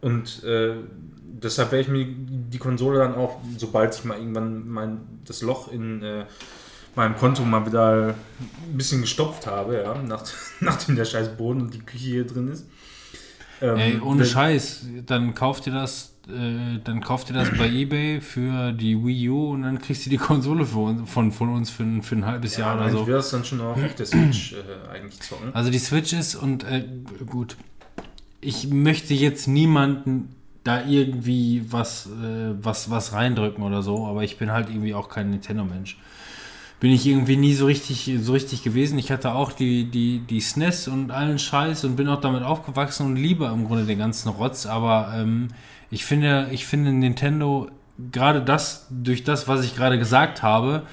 Und 0.00 0.44
äh, 0.44 0.76
deshalb 1.42 1.72
werde 1.72 1.82
ich 1.82 1.88
mir 1.88 2.06
die 2.06 2.58
Konsole 2.58 3.00
dann 3.00 3.16
auch, 3.16 3.40
sobald 3.58 3.94
ich 3.94 4.04
mal 4.04 4.16
irgendwann 4.16 4.68
mein, 4.68 5.00
das 5.24 5.42
Loch 5.42 5.70
in 5.72 6.02
äh, 6.02 6.24
meinem 6.96 7.16
Konto 7.16 7.44
mal 7.44 7.64
wieder 7.66 8.14
ein 8.68 8.76
bisschen 8.76 9.00
gestopft 9.00 9.46
habe, 9.46 9.76
ja, 9.82 9.94
nach, 10.02 10.24
nachdem 10.60 10.96
der 10.96 11.04
scheiß 11.04 11.36
Boden 11.36 11.62
und 11.62 11.74
die 11.74 11.80
Küche 11.80 12.06
hier 12.06 12.26
drin 12.26 12.48
ist. 12.48 12.66
Ähm, 13.62 13.76
Ey, 13.76 14.00
ohne 14.00 14.24
Scheiß, 14.24 14.86
dann 15.04 15.34
kauft 15.34 15.66
ihr 15.66 15.72
das, 15.74 16.14
äh, 16.28 16.78
dann 16.82 17.02
kauft 17.02 17.28
ihr 17.28 17.34
das 17.34 17.50
bei 17.58 17.68
Ebay 17.68 18.22
für 18.22 18.72
die 18.72 18.96
Wii 19.04 19.28
U 19.28 19.50
und 19.50 19.62
dann 19.64 19.78
kriegst 19.78 20.06
du 20.06 20.10
die 20.10 20.16
Konsole 20.16 20.62
uns, 20.64 21.10
von, 21.10 21.30
von 21.30 21.50
uns 21.50 21.68
für, 21.68 21.82
ein- 21.82 22.02
für 22.02 22.16
ein 22.16 22.24
halbes 22.24 22.56
Ja, 22.56 22.66
Jahr 22.74 22.76
oder 22.76 22.90
so. 22.90 23.06
wäre 23.06 23.18
das 23.18 23.30
dann 23.30 23.44
schon 23.44 23.60
auch 23.60 23.76
auf 23.76 23.94
der 23.98 24.06
Switch 24.06 24.54
äh, 24.54 24.88
eigentlich 24.90 25.20
zocken. 25.20 25.54
Also 25.54 25.70
die 25.70 25.78
Switch 25.78 26.14
ist 26.14 26.36
und 26.36 26.64
äh, 26.64 26.86
gut, 27.26 27.56
ich 28.40 28.68
möchte 28.68 29.12
jetzt 29.12 29.46
niemanden 29.46 30.34
da 30.64 30.82
irgendwie 30.86 31.62
was, 31.70 32.06
äh, 32.06 32.54
was, 32.62 32.88
was 32.90 33.12
reindrücken 33.12 33.62
oder 33.62 33.82
so, 33.82 34.06
aber 34.06 34.24
ich 34.24 34.38
bin 34.38 34.50
halt 34.52 34.70
irgendwie 34.70 34.94
auch 34.94 35.10
kein 35.10 35.28
Nintendo-Mensch. 35.30 35.98
Bin 36.80 36.92
ich 36.92 37.06
irgendwie 37.06 37.36
nie 37.36 37.52
so 37.52 37.66
richtig, 37.66 38.10
so 38.22 38.32
richtig 38.32 38.62
gewesen. 38.62 38.98
Ich 38.98 39.12
hatte 39.12 39.32
auch 39.34 39.52
die, 39.52 39.84
die, 39.84 40.20
die 40.20 40.40
SNES 40.40 40.88
und 40.88 41.10
allen 41.10 41.38
Scheiß 41.38 41.84
und 41.84 41.94
bin 41.96 42.08
auch 42.08 42.22
damit 42.22 42.42
aufgewachsen 42.42 43.06
und 43.06 43.16
liebe 43.16 43.44
im 43.46 43.66
Grunde 43.66 43.84
den 43.84 43.98
ganzen 43.98 44.30
Rotz. 44.30 44.64
Aber 44.64 45.12
ähm, 45.14 45.48
ich 45.90 46.06
finde, 46.06 46.48
ich 46.52 46.64
finde 46.64 46.90
Nintendo 46.92 47.68
gerade 48.10 48.40
das, 48.40 48.86
durch 48.88 49.24
das, 49.24 49.46
was 49.46 49.62
ich 49.62 49.76
gerade 49.76 49.98
gesagt 49.98 50.42
habe, 50.42 50.84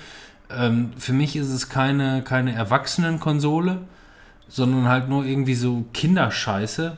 ähm, 0.49 0.91
für 0.97 1.13
mich 1.13 1.37
ist 1.37 1.49
es 1.49 1.69
keine, 1.69 2.21
keine 2.21 2.53
Erwachsenenkonsole, 2.53 3.79
sondern 4.49 4.89
halt 4.89 5.07
nur 5.07 5.25
irgendwie 5.25 5.55
so 5.55 5.85
Kinderscheiße. 5.93 6.97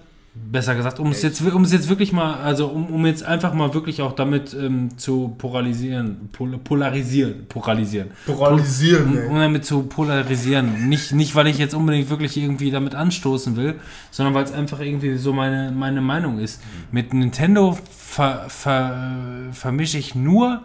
Besser 0.51 0.73
gesagt, 0.73 0.99
um 0.99 1.11
es 1.11 1.21
jetzt, 1.21 1.41
um 1.41 1.63
es 1.63 1.71
jetzt 1.71 1.89
wirklich 1.89 2.11
mal, 2.11 2.35
also 2.41 2.67
um, 2.67 2.87
um 2.87 3.05
jetzt 3.05 3.23
einfach 3.23 3.53
mal 3.53 3.73
wirklich 3.73 4.01
auch 4.01 4.13
damit 4.13 4.53
ähm, 4.53 4.97
zu 4.97 5.35
polarisieren, 5.37 6.29
pol 6.31 6.57
polarisieren, 6.57 7.45
polarisieren. 7.47 8.09
Polarisieren, 8.25 9.25
um, 9.25 9.33
um 9.33 9.39
damit 9.39 9.65
zu 9.65 9.83
polarisieren. 9.83 10.89
Nicht, 10.89 11.11
nicht, 11.11 11.35
weil 11.35 11.47
ich 11.47 11.59
jetzt 11.59 11.75
unbedingt 11.75 12.09
wirklich 12.09 12.35
irgendwie 12.35 12.71
damit 12.71 12.95
anstoßen 12.95 13.55
will, 13.57 13.75
sondern 14.09 14.33
weil 14.33 14.43
es 14.43 14.51
einfach 14.51 14.79
irgendwie 14.79 15.17
so 15.17 15.33
meine, 15.33 15.71
meine 15.71 16.01
Meinung 16.01 16.39
ist. 16.39 16.61
Mit 16.91 17.13
Nintendo 17.13 17.77
ver, 17.95 18.45
ver, 18.47 19.49
vermische 19.51 19.99
ich 19.99 20.15
nur 20.15 20.63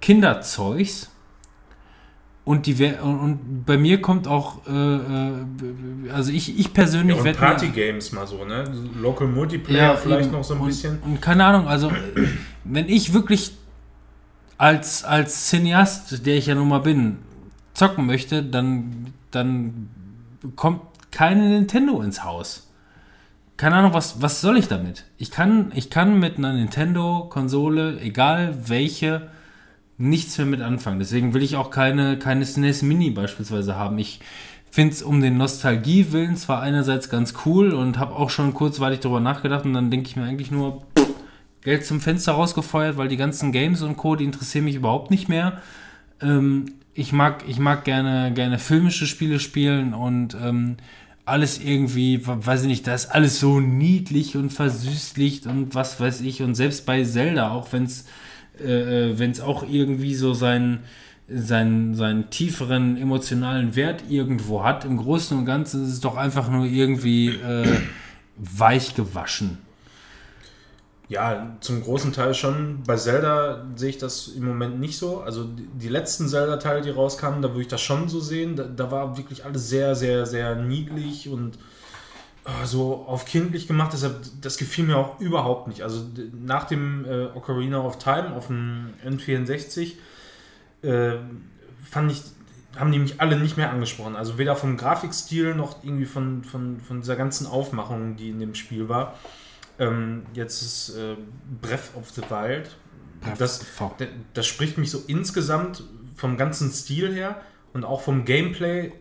Kinderzeugs 0.00 1.10
und, 2.46 2.66
die, 2.66 2.94
und 3.02 3.64
bei 3.66 3.76
mir 3.76 4.00
kommt 4.00 4.28
auch, 4.28 4.64
äh, 4.68 4.70
äh 4.70 6.10
also 6.14 6.30
ich, 6.30 6.56
ich 6.56 6.72
persönlich 6.72 7.16
ja, 7.16 7.24
werde. 7.24 7.38
Party-Games 7.40 8.12
mal 8.12 8.24
so, 8.24 8.44
ne? 8.44 8.62
Local 9.02 9.26
Multiplayer 9.26 9.94
ja, 9.94 9.96
vielleicht 9.96 10.28
eben. 10.28 10.36
noch 10.36 10.44
so 10.44 10.54
ein 10.54 10.60
und, 10.60 10.68
bisschen. 10.68 11.00
Und 11.04 11.20
keine 11.20 11.44
Ahnung, 11.44 11.66
also 11.66 11.90
wenn 12.62 12.88
ich 12.88 13.12
wirklich 13.12 13.50
als, 14.58 15.02
als 15.02 15.48
Cineast, 15.48 16.24
der 16.24 16.36
ich 16.36 16.46
ja 16.46 16.54
nun 16.54 16.68
mal 16.68 16.78
bin, 16.78 17.18
zocken 17.74 18.06
möchte, 18.06 18.44
dann, 18.44 19.12
dann 19.32 19.90
kommt 20.54 20.82
keine 21.10 21.48
Nintendo 21.48 22.00
ins 22.00 22.22
Haus. 22.22 22.70
Keine 23.56 23.74
Ahnung, 23.74 23.92
was, 23.92 24.22
was 24.22 24.40
soll 24.40 24.56
ich 24.56 24.68
damit? 24.68 25.02
Ich 25.18 25.32
kann, 25.32 25.72
ich 25.74 25.90
kann 25.90 26.20
mit 26.20 26.38
einer 26.38 26.52
Nintendo-Konsole, 26.52 28.00
egal 28.00 28.56
welche, 28.68 29.30
nichts 29.98 30.36
mehr 30.38 30.46
mit 30.46 30.60
anfangen. 30.60 30.98
Deswegen 30.98 31.34
will 31.34 31.42
ich 31.42 31.56
auch 31.56 31.70
keine, 31.70 32.18
keine 32.18 32.44
SNES 32.44 32.82
Mini 32.82 33.10
beispielsweise 33.10 33.76
haben. 33.76 33.98
Ich 33.98 34.20
finde 34.70 34.94
es 34.94 35.02
um 35.02 35.20
den 35.20 35.38
Nostalgie-Willen 35.38 36.36
zwar 36.36 36.60
einerseits 36.60 37.08
ganz 37.08 37.34
cool 37.46 37.72
und 37.72 37.98
habe 37.98 38.14
auch 38.14 38.30
schon 38.30 38.52
kurzweilig 38.52 39.00
darüber 39.00 39.20
nachgedacht 39.20 39.64
und 39.64 39.72
dann 39.72 39.90
denke 39.90 40.08
ich 40.08 40.16
mir 40.16 40.24
eigentlich 40.24 40.50
nur, 40.50 40.82
Geld 41.66 41.84
zum 41.84 42.00
Fenster 42.00 42.32
rausgefeuert, 42.32 42.96
weil 42.96 43.08
die 43.08 43.16
ganzen 43.16 43.50
Games 43.50 43.82
und 43.82 43.96
Co., 43.96 44.14
die 44.14 44.24
interessieren 44.24 44.66
mich 44.66 44.76
überhaupt 44.76 45.10
nicht 45.10 45.28
mehr. 45.28 45.60
Ähm, 46.22 46.66
ich 46.94 47.12
mag, 47.12 47.42
ich 47.48 47.58
mag 47.58 47.84
gerne, 47.84 48.32
gerne 48.32 48.60
filmische 48.60 49.04
Spiele 49.04 49.40
spielen 49.40 49.92
und 49.92 50.36
ähm, 50.40 50.76
alles 51.24 51.58
irgendwie, 51.58 52.20
weiß 52.24 52.62
ich 52.62 52.68
nicht, 52.68 52.86
da 52.86 52.94
ist 52.94 53.06
alles 53.06 53.40
so 53.40 53.58
niedlich 53.58 54.36
und 54.36 54.52
versüßlicht 54.52 55.46
und 55.46 55.74
was 55.74 55.98
weiß 55.98 56.20
ich. 56.20 56.40
Und 56.40 56.54
selbst 56.54 56.86
bei 56.86 57.02
Zelda, 57.02 57.50
auch 57.50 57.72
wenn 57.72 57.82
es 57.82 58.06
äh, 58.60 59.10
äh 59.10 59.18
wenn 59.18 59.30
es 59.30 59.40
auch 59.40 59.68
irgendwie 59.68 60.14
so 60.14 60.34
seinen, 60.34 60.84
seinen, 61.28 61.94
seinen 61.94 62.30
tieferen 62.30 62.96
emotionalen 62.96 63.74
Wert 63.76 64.04
irgendwo 64.08 64.62
hat, 64.62 64.84
im 64.84 64.96
Großen 64.96 65.36
und 65.36 65.44
Ganzen 65.44 65.84
ist 65.84 65.92
es 65.92 66.00
doch 66.00 66.16
einfach 66.16 66.48
nur 66.50 66.66
irgendwie 66.66 67.28
äh, 67.30 67.80
weich 68.36 68.94
gewaschen. 68.94 69.58
Ja, 71.08 71.56
zum 71.60 71.82
großen 71.82 72.12
Teil 72.12 72.34
schon. 72.34 72.82
Bei 72.84 72.96
Zelda 72.96 73.64
sehe 73.76 73.90
ich 73.90 73.98
das 73.98 74.28
im 74.28 74.44
Moment 74.44 74.80
nicht 74.80 74.98
so. 74.98 75.20
Also 75.20 75.44
die, 75.44 75.88
letzten 75.88 76.26
Zelda-Teile, 76.26 76.80
die 76.80 76.90
rauskamen, 76.90 77.42
da 77.42 77.50
würde 77.50 77.62
ich 77.62 77.68
das 77.68 77.80
schon 77.80 78.08
so 78.08 78.18
sehen. 78.18 78.56
Da, 78.56 78.64
da, 78.64 78.90
war 78.90 79.16
wirklich 79.16 79.44
alles 79.44 79.68
sehr, 79.68 79.94
sehr, 79.94 80.26
sehr 80.26 80.56
niedlich 80.56 81.28
und 81.28 81.58
so 82.64 83.04
auf 83.06 83.24
kindlich 83.24 83.66
gemacht, 83.66 83.92
deshalb 83.92 84.20
das 84.40 84.56
gefiel 84.56 84.84
mir 84.84 84.96
auch 84.96 85.20
überhaupt 85.20 85.68
nicht. 85.68 85.82
Also 85.82 86.06
nach 86.40 86.64
dem 86.64 87.04
äh, 87.04 87.26
Ocarina 87.34 87.80
of 87.80 87.98
Time 87.98 88.34
auf 88.34 88.46
dem 88.46 88.94
N64 89.04 89.94
äh, 90.82 91.16
fand 91.82 92.12
ich, 92.12 92.22
haben 92.78 92.92
die 92.92 92.98
mich 92.98 93.20
alle 93.20 93.38
nicht 93.38 93.56
mehr 93.56 93.70
angesprochen. 93.70 94.16
Also 94.16 94.38
weder 94.38 94.54
vom 94.54 94.76
Grafikstil 94.76 95.54
noch 95.54 95.82
irgendwie 95.82 96.06
von, 96.06 96.44
von, 96.44 96.80
von 96.80 97.00
dieser 97.00 97.16
ganzen 97.16 97.46
Aufmachung, 97.46 98.16
die 98.16 98.30
in 98.30 98.38
dem 98.38 98.54
Spiel 98.54 98.88
war. 98.88 99.14
Ähm, 99.78 100.24
jetzt 100.32 100.62
ist 100.62 100.96
äh, 100.96 101.16
Breath 101.60 101.94
of 101.96 102.10
the 102.10 102.22
Wild. 102.28 102.76
Das, 103.38 103.64
das 104.34 104.46
spricht 104.46 104.78
mich 104.78 104.90
so 104.90 105.02
insgesamt 105.06 105.82
vom 106.14 106.36
ganzen 106.36 106.70
Stil 106.70 107.12
her 107.12 107.40
und 107.72 107.84
auch 107.84 108.02
vom 108.02 108.24
Gameplay 108.24 108.92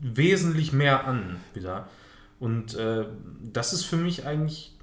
wesentlich 0.00 0.72
mehr 0.72 1.06
an 1.06 1.36
wieder. 1.54 1.88
Und 2.40 2.74
äh, 2.74 3.06
das 3.42 3.72
ist 3.72 3.84
für 3.84 3.96
mich 3.96 4.26
eigentlich, 4.26 4.76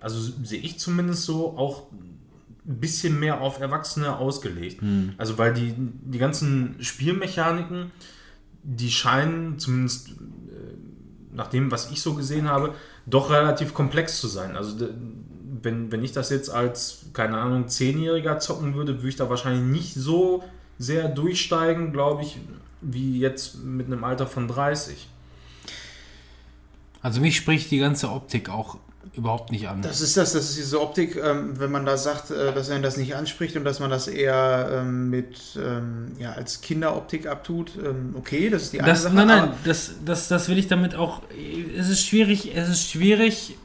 also 0.00 0.18
sehe 0.42 0.60
ich 0.60 0.78
zumindest 0.78 1.24
so, 1.24 1.56
auch 1.56 1.86
ein 2.66 2.78
bisschen 2.80 3.18
mehr 3.18 3.40
auf 3.40 3.60
Erwachsene 3.60 4.16
ausgelegt. 4.16 4.80
Hm. 4.80 5.14
Also 5.18 5.38
weil 5.38 5.52
die, 5.52 5.74
die 5.76 6.18
ganzen 6.18 6.76
Spielmechaniken, 6.80 7.90
die 8.62 8.90
scheinen 8.90 9.58
zumindest 9.58 10.10
äh, 10.10 10.14
nach 11.32 11.48
dem, 11.48 11.70
was 11.70 11.90
ich 11.90 12.02
so 12.02 12.14
gesehen 12.14 12.48
habe, 12.48 12.74
doch 13.06 13.30
relativ 13.30 13.74
komplex 13.74 14.20
zu 14.20 14.28
sein. 14.28 14.56
Also 14.56 14.88
wenn, 15.62 15.92
wenn 15.92 16.04
ich 16.04 16.12
das 16.12 16.30
jetzt 16.30 16.50
als, 16.50 17.06
keine 17.12 17.38
Ahnung, 17.38 17.68
Zehnjähriger 17.68 18.38
zocken 18.38 18.74
würde, 18.74 18.98
würde 18.98 19.08
ich 19.08 19.16
da 19.16 19.28
wahrscheinlich 19.28 19.64
nicht 19.64 19.94
so 19.94 20.44
sehr 20.78 21.08
durchsteigen, 21.08 21.92
glaube 21.92 22.22
ich, 22.22 22.38
wie 22.80 23.18
jetzt 23.20 23.62
mit 23.62 23.86
einem 23.86 24.04
Alter 24.04 24.26
von 24.26 24.48
30. 24.48 25.08
Also 27.02 27.20
mich 27.20 27.36
spricht 27.36 27.70
die 27.70 27.78
ganze 27.78 28.10
Optik 28.10 28.48
auch 28.48 28.78
überhaupt 29.14 29.50
nicht 29.50 29.68
an. 29.68 29.82
Das 29.82 30.00
ist 30.00 30.16
das, 30.16 30.32
das 30.32 30.50
ist 30.50 30.58
diese 30.58 30.80
Optik, 30.80 31.16
ähm, 31.16 31.58
wenn 31.58 31.70
man 31.70 31.84
da 31.84 31.96
sagt, 31.96 32.30
äh, 32.30 32.52
dass 32.52 32.68
er 32.68 32.78
das 32.78 32.96
nicht 32.96 33.14
anspricht 33.16 33.56
und 33.56 33.64
dass 33.64 33.80
man 33.80 33.90
das 33.90 34.06
eher 34.06 34.70
ähm, 34.72 35.10
mit 35.10 35.58
ähm, 35.58 36.12
ja, 36.18 36.32
als 36.32 36.60
Kinderoptik 36.60 37.26
abtut, 37.26 37.72
ähm, 37.76 38.14
okay, 38.16 38.50
das 38.50 38.62
ist 38.62 38.72
die 38.72 38.80
eine 38.80 38.90
das, 38.90 39.02
Sache. 39.02 39.14
Nein, 39.14 39.26
nein, 39.26 39.52
das, 39.64 39.92
das, 40.04 40.28
das 40.28 40.48
will 40.48 40.58
ich 40.58 40.68
damit 40.68 40.94
auch. 40.94 41.22
Es 41.76 41.88
ist 41.88 42.06
schwierig, 42.06 42.54
es 42.54 42.68
ist 42.68 42.88
schwierig 42.88 43.56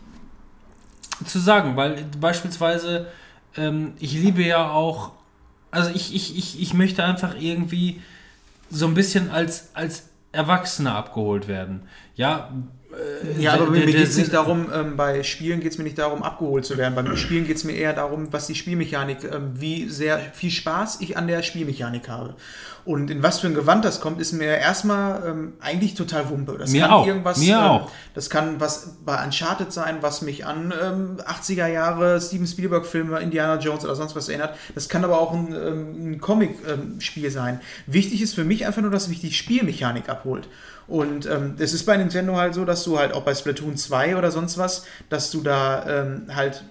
zu 1.26 1.40
sagen, 1.40 1.76
weil 1.78 2.06
beispielsweise 2.20 3.08
ähm, 3.56 3.94
ich 4.00 4.14
liebe 4.14 4.44
ja 4.44 4.72
auch, 4.72 5.12
also 5.72 5.92
ich, 5.94 6.16
ich, 6.16 6.38
ich, 6.38 6.62
ich 6.62 6.74
möchte 6.74 7.04
einfach 7.04 7.36
irgendwie 7.40 8.02
so 8.70 8.88
ein 8.88 8.94
bisschen 8.94 9.30
als, 9.30 9.70
als 9.74 10.10
Erwachsener 10.32 10.96
abgeholt 10.96 11.48
werden. 11.48 11.84
Ja, 12.16 12.52
ja, 13.38 13.54
aber 13.54 13.70
mir 13.70 13.86
geht 13.86 13.96
es 13.96 14.18
nicht 14.18 14.34
darum, 14.34 14.68
ähm, 14.74 14.98
bei 14.98 15.24
Spielen 15.24 15.60
geht 15.60 15.72
es 15.72 15.78
mir 15.78 15.84
nicht 15.84 15.98
darum, 15.98 16.24
abgeholt 16.24 16.66
zu 16.66 16.78
werden. 16.78 16.96
Beim 16.96 17.16
Spielen 17.18 17.46
geht 17.46 17.58
es 17.58 17.64
mir 17.64 17.74
eher 17.74 17.94
darum, 17.94 18.32
was 18.32 18.48
die 18.48 18.56
Spielmechanik, 18.56 19.24
ähm, 19.24 19.52
wie 19.56 19.90
sehr 19.90 20.20
viel 20.34 20.52
Spaß 20.52 21.02
ich 21.02 21.18
an 21.18 21.28
der 21.28 21.44
Spielmechanik 21.44 22.08
habe. 22.10 22.36
Und 22.86 23.10
in 23.10 23.24
was 23.24 23.40
für 23.40 23.48
ein 23.48 23.56
Gewand 23.56 23.84
das 23.84 24.00
kommt, 24.00 24.22
ist 24.22 24.32
mir 24.32 24.58
erstmal 24.58 25.24
ähm, 25.28 25.54
eigentlich 25.60 25.96
total 25.96 26.30
Wumpe. 26.30 26.56
Das 26.60 26.70
mir 26.70 26.84
kann 26.84 26.92
auch. 26.92 27.08
irgendwas. 27.08 27.40
Mir 27.40 27.56
ähm, 27.56 27.64
auch. 27.64 27.92
Das 28.14 28.30
kann 28.30 28.60
was 28.60 28.98
bei 29.04 29.24
Uncharted 29.24 29.74
sein, 29.74 29.98
was 30.02 30.22
mich 30.22 30.46
an 30.46 30.72
80er 30.72 31.66
ähm, 31.68 31.74
Jahre 31.74 32.22
Steven 32.22 32.46
Spielberg-Filme, 32.46 33.20
Indiana 33.20 33.60
Jones 33.60 33.84
oder 33.84 33.96
sonst 33.96 34.16
was 34.16 34.30
erinnert. 34.30 34.56
Das 34.76 34.88
kann 34.88 35.04
aber 35.04 35.20
auch 35.20 35.34
ein, 35.34 35.48
ähm, 35.54 36.12
ein 36.12 36.22
Comic-Spiel 36.22 37.32
sein. 37.32 37.60
Wichtig 37.88 38.22
ist 38.22 38.36
für 38.36 38.44
mich 38.44 38.68
einfach 38.68 38.84
nur, 38.84 38.92
dass 38.92 39.08
mich 39.08 39.20
die 39.20 39.32
Spielmechanik 39.32 40.08
abholt. 40.08 40.48
Und 40.88 41.26
ähm, 41.26 41.56
es 41.58 41.74
ist 41.74 41.86
bei 41.86 41.98
Nintendo 41.98 42.36
halt 42.36 42.54
so, 42.54 42.66
dass 42.66 42.84
du 42.84 43.00
halt 43.00 43.14
auch 43.14 43.24
bei 43.24 43.34
Splatoon 43.34 43.78
2 43.78 44.18
oder 44.18 44.32
sonst 44.32 44.58
was, 44.58 44.86
dass 45.10 45.32
du 45.32 45.42
da 45.42 45.86
ähm, 45.88 46.28
halt 46.34 46.64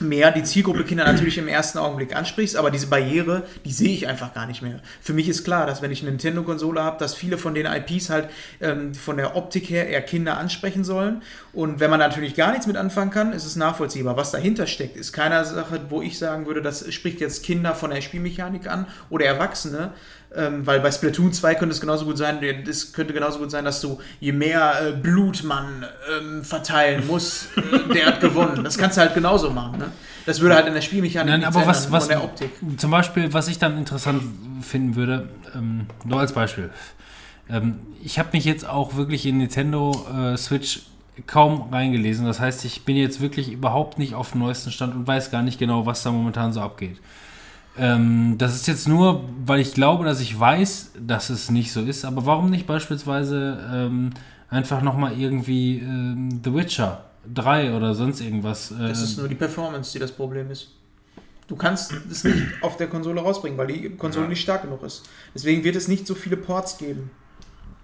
mehr 0.00 0.30
die 0.30 0.42
Zielgruppe 0.42 0.84
Kinder 0.84 1.04
natürlich 1.04 1.38
im 1.38 1.48
ersten 1.48 1.78
Augenblick 1.78 2.14
ansprichst, 2.14 2.56
aber 2.56 2.70
diese 2.70 2.88
Barriere, 2.88 3.44
die 3.64 3.72
sehe 3.72 3.94
ich 3.94 4.06
einfach 4.06 4.34
gar 4.34 4.46
nicht 4.46 4.62
mehr. 4.62 4.80
Für 5.00 5.12
mich 5.12 5.28
ist 5.28 5.44
klar, 5.44 5.66
dass 5.66 5.82
wenn 5.82 5.90
ich 5.90 6.02
eine 6.02 6.10
Nintendo-Konsole 6.10 6.82
habe, 6.82 6.98
dass 6.98 7.14
viele 7.14 7.38
von 7.38 7.54
den 7.54 7.66
IPs 7.66 8.10
halt 8.10 8.28
ähm, 8.60 8.94
von 8.94 9.16
der 9.16 9.36
Optik 9.36 9.70
her 9.70 9.88
eher 9.88 10.02
Kinder 10.02 10.36
ansprechen 10.36 10.84
sollen. 10.84 11.22
Und 11.52 11.80
wenn 11.80 11.90
man 11.90 12.00
natürlich 12.00 12.34
gar 12.34 12.50
nichts 12.50 12.66
mit 12.66 12.76
anfangen 12.76 13.10
kann, 13.10 13.32
ist 13.32 13.46
es 13.46 13.56
nachvollziehbar. 13.56 14.16
Was 14.16 14.30
dahinter 14.30 14.66
steckt, 14.66 14.96
ist 14.96 15.12
keine 15.12 15.44
Sache, 15.44 15.80
wo 15.88 16.02
ich 16.02 16.18
sagen 16.18 16.46
würde, 16.46 16.62
das 16.62 16.92
spricht 16.92 17.20
jetzt 17.20 17.42
Kinder 17.42 17.74
von 17.74 17.90
der 17.90 18.00
Spielmechanik 18.00 18.68
an 18.68 18.86
oder 19.08 19.24
Erwachsene, 19.24 19.92
ähm, 20.34 20.66
weil 20.66 20.80
bei 20.80 20.90
Splatoon 20.90 21.32
2 21.32 21.54
könnte 21.54 21.74
es 21.74 21.80
genauso 21.80 22.04
gut 22.04 22.18
sein, 22.18 22.42
es 22.68 22.92
könnte 22.92 23.12
genauso 23.12 23.38
gut 23.38 23.50
sein, 23.50 23.64
dass 23.64 23.80
du, 23.80 23.98
je 24.20 24.32
mehr 24.32 24.88
äh, 24.88 24.92
Blut 24.92 25.44
man 25.44 25.86
ähm, 26.18 26.44
verteilen 26.44 27.06
muss, 27.06 27.48
äh, 27.56 27.94
der 27.94 28.06
hat 28.06 28.20
gewonnen. 28.20 28.64
Das 28.64 28.76
kannst 28.76 28.96
du 28.96 29.02
halt 29.02 29.14
genauso 29.14 29.50
machen. 29.50 29.78
Ne? 29.78 29.92
Das 30.26 30.40
würde 30.40 30.56
halt 30.56 30.66
in 30.66 30.74
der 30.74 30.80
Spielmechanik 30.80 31.32
Nein, 31.32 31.44
aber 31.44 31.66
was, 31.66 31.90
was, 31.90 32.08
der 32.08 32.22
Optik. 32.22 32.50
Zum 32.76 32.90
Beispiel, 32.90 33.32
was 33.32 33.48
ich 33.48 33.58
dann 33.58 33.78
interessant 33.78 34.22
finden 34.62 34.96
würde, 34.96 35.28
ähm, 35.54 35.86
nur 36.04 36.20
als 36.20 36.32
Beispiel. 36.32 36.70
Ähm, 37.48 37.78
ich 38.02 38.18
habe 38.18 38.30
mich 38.32 38.44
jetzt 38.44 38.68
auch 38.68 38.96
wirklich 38.96 39.24
in 39.26 39.38
Nintendo 39.38 40.06
äh, 40.12 40.36
Switch 40.36 40.82
kaum 41.26 41.72
reingelesen. 41.72 42.26
Das 42.26 42.40
heißt, 42.40 42.64
ich 42.64 42.84
bin 42.84 42.96
jetzt 42.96 43.20
wirklich 43.20 43.50
überhaupt 43.50 43.98
nicht 43.98 44.14
auf 44.14 44.32
dem 44.32 44.40
neuesten 44.40 44.70
Stand 44.70 44.94
und 44.94 45.06
weiß 45.06 45.30
gar 45.30 45.42
nicht 45.42 45.58
genau, 45.58 45.86
was 45.86 46.02
da 46.02 46.10
momentan 46.10 46.52
so 46.52 46.60
abgeht. 46.60 47.00
Ähm, 47.78 48.36
das 48.38 48.54
ist 48.54 48.66
jetzt 48.66 48.88
nur, 48.88 49.24
weil 49.44 49.60
ich 49.60 49.74
glaube, 49.74 50.04
dass 50.04 50.20
ich 50.20 50.38
weiß, 50.38 50.92
dass 50.98 51.30
es 51.30 51.50
nicht 51.50 51.72
so 51.72 51.82
ist. 51.82 52.04
Aber 52.04 52.24
warum 52.26 52.50
nicht 52.50 52.66
beispielsweise 52.66 53.58
ähm, 53.72 54.10
einfach 54.48 54.82
nochmal 54.82 55.18
irgendwie 55.18 55.78
ähm, 55.78 56.40
The 56.42 56.54
Witcher 56.54 57.04
3 57.32 57.74
oder 57.76 57.94
sonst 57.94 58.20
irgendwas? 58.20 58.70
Äh, 58.70 58.88
Das 58.88 59.02
ist 59.02 59.18
nur 59.18 59.28
die 59.28 59.34
Performance, 59.34 59.92
die 59.92 59.98
das 59.98 60.12
Problem 60.12 60.50
ist. 60.50 60.68
Du 61.48 61.54
kannst 61.54 61.92
es 62.10 62.24
nicht 62.24 62.42
auf 62.60 62.76
der 62.76 62.88
Konsole 62.88 63.20
rausbringen, 63.20 63.56
weil 63.56 63.68
die 63.68 63.90
Konsole 63.90 64.24
Ja. 64.24 64.30
nicht 64.30 64.40
stark 64.40 64.62
genug 64.62 64.82
ist. 64.82 65.04
Deswegen 65.34 65.62
wird 65.62 65.76
es 65.76 65.86
nicht 65.86 66.06
so 66.06 66.14
viele 66.14 66.36
Ports 66.36 66.76
geben. 66.78 67.10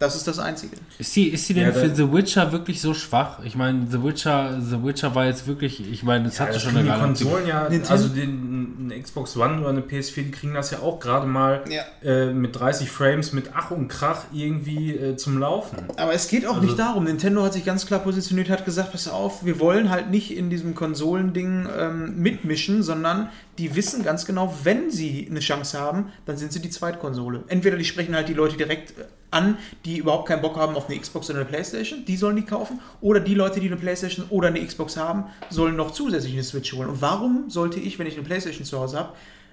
Das 0.03 0.17
ist 0.17 0.27
das 0.27 0.41
Einzige. 0.41 0.75
Ist 0.99 1.13
sie, 1.13 1.29
ist 1.29 1.47
sie 1.47 1.55
denn 1.55 1.63
Ja, 1.69 1.73
für 1.73 1.95
The 1.95 2.13
Witcher 2.13 2.51
wirklich 2.51 2.81
so 2.81 2.93
schwach? 2.93 3.39
Ich 3.45 3.55
meine, 3.55 3.87
The 3.89 4.03
Witcher, 4.03 4.61
The 4.61 4.83
Witcher 4.83 5.15
war 5.15 5.27
jetzt 5.27 5.47
wirklich, 5.47 5.81
ich 5.93 6.03
meine, 6.03 6.27
es 6.27 6.41
hatte 6.41 6.55
das 6.55 6.63
schon 6.63 6.77
eine 6.77 6.93
die 6.93 6.99
Konsolen 6.99 7.47
ja, 7.47 7.69
Nintendo- 7.69 7.89
also 7.91 8.09
den, 8.09 8.91
eine 8.91 9.01
Xbox 9.01 9.37
One 9.37 9.61
oder 9.61 9.69
eine 9.69 9.81
PS4, 9.83 10.25
die 10.25 10.31
kriegen 10.33 10.55
das 10.55 10.73
ja 10.73 10.81
auch 10.81 10.99
gerade 10.99 11.29
mal 11.29 11.63
Ja. 11.71 11.83
äh, 12.03 12.33
mit 12.33 12.59
30 12.59 12.91
Frames, 12.91 13.33
mit 13.33 13.51
Ach 13.55 13.71
und 13.71 13.87
Krach 13.87 14.25
irgendwie 14.33 14.91
äh, 14.97 15.17
zum 15.17 15.39
Laufen. 15.39 15.79
Aber 15.97 16.13
es 16.13 16.27
geht 16.27 16.47
auch 16.47 16.55
Also- 16.55 16.67
nicht 16.67 16.79
darum. 16.81 17.05
Nintendo 17.05 17.45
hat 17.45 17.53
sich 17.53 17.65
ganz 17.65 17.87
klar 17.87 18.01
positioniert, 18.01 18.51
hat 18.51 18.65
gesagt, 18.65 18.91
pass 18.91 19.07
auf, 19.07 19.45
wir 19.45 19.61
wollen 19.61 19.89
halt 19.91 20.11
nicht 20.11 20.37
in 20.37 20.51
diesem 20.51 20.75
Konsolending 20.75 21.69
ähm, 21.79 22.21
mitmischen, 22.21 22.83
sondern 22.83 23.29
die 23.59 23.77
wissen 23.77 24.03
ganz 24.03 24.27
genau, 24.27 24.53
wenn 24.65 24.91
sie 24.91 25.29
eine 25.31 25.39
Chance 25.39 25.79
haben, 25.79 26.07
dann 26.27 26.37
sind 26.39 26.53
sie 26.53 26.61
die 26.61 26.71
Zweitkonsole. 26.71 27.45
Entweder 27.47 27.77
die 27.77 27.85
sprechen 27.85 28.17
halt 28.17 28.29
die 28.29 28.35
Leute 28.35 28.57
direkt 28.57 28.99
äh, 28.99 29.05
an, 29.33 29.57
die 29.85 29.99
überhaupt 29.99 30.29
keinen 30.29 30.43
Bock 30.43 30.57
haben 30.57 30.77
auf 30.77 30.89
eine 30.89 30.99
Xbox 30.99 31.31
oder 31.31 31.41
eine 31.41 31.49
Playstation, 31.49 32.05
die 32.05 32.17
sollen 32.17 32.37
die 32.37 32.43
kaufen. 32.43 32.81
Oder 33.01 33.21
die 33.21 33.35
Leute, 33.35 33.61
die 33.61 33.67
eine 33.67 33.77
Playstation 33.77 34.27
oder 34.29 34.49
eine 34.49 34.65
Xbox 34.65 34.97
haben, 34.97 35.25
sollen 35.51 35.77
noch 35.77 35.91
zusätzlich 35.91 36.33
eine 36.33 36.45
Switch 36.45 36.73
holen. 36.73 36.89
Und 36.89 37.03
warum 37.03 37.49
sollte 37.49 37.81
ich, 37.81 37.99
wenn 37.99 38.07
ich 38.07 38.15
eine 38.15 38.25
Playstation 38.25 38.65
zu 38.65 38.79
Hause 38.79 38.99
habe, 38.99 39.13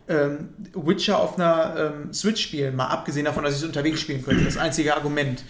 ähm, 0.09 0.49
Witcher 0.74 1.19
auf 1.19 1.38
einer 1.38 1.93
ähm, 1.93 2.14
Switch 2.14 2.41
spielen, 2.41 2.75
mal 2.75 2.88
abgesehen 2.88 3.25
davon, 3.25 3.43
dass 3.43 3.53
ich 3.53 3.59
es 3.59 3.66
unterwegs 3.66 4.01
spielen 4.01 4.24
könnte. 4.24 4.43
Das 4.43 4.58
einzige 4.58 4.95
Argument. 4.95 5.43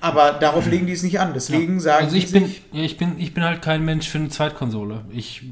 Aber 0.00 0.32
darauf 0.32 0.66
legen 0.66 0.86
die 0.86 0.92
es 0.92 1.02
nicht 1.02 1.20
an. 1.20 1.32
Deswegen 1.34 1.78
sagen 1.80 2.06
Also 2.06 2.16
ich 2.16 2.32
bin, 2.32 2.46
sich, 2.46 2.62
ja, 2.72 2.82
ich 2.82 2.96
bin, 2.96 3.18
ich 3.18 3.34
bin 3.34 3.44
halt 3.44 3.60
kein 3.60 3.84
Mensch 3.84 4.08
für 4.08 4.18
eine 4.18 4.30
Zweitkonsole. 4.30 5.04
Ich, 5.10 5.42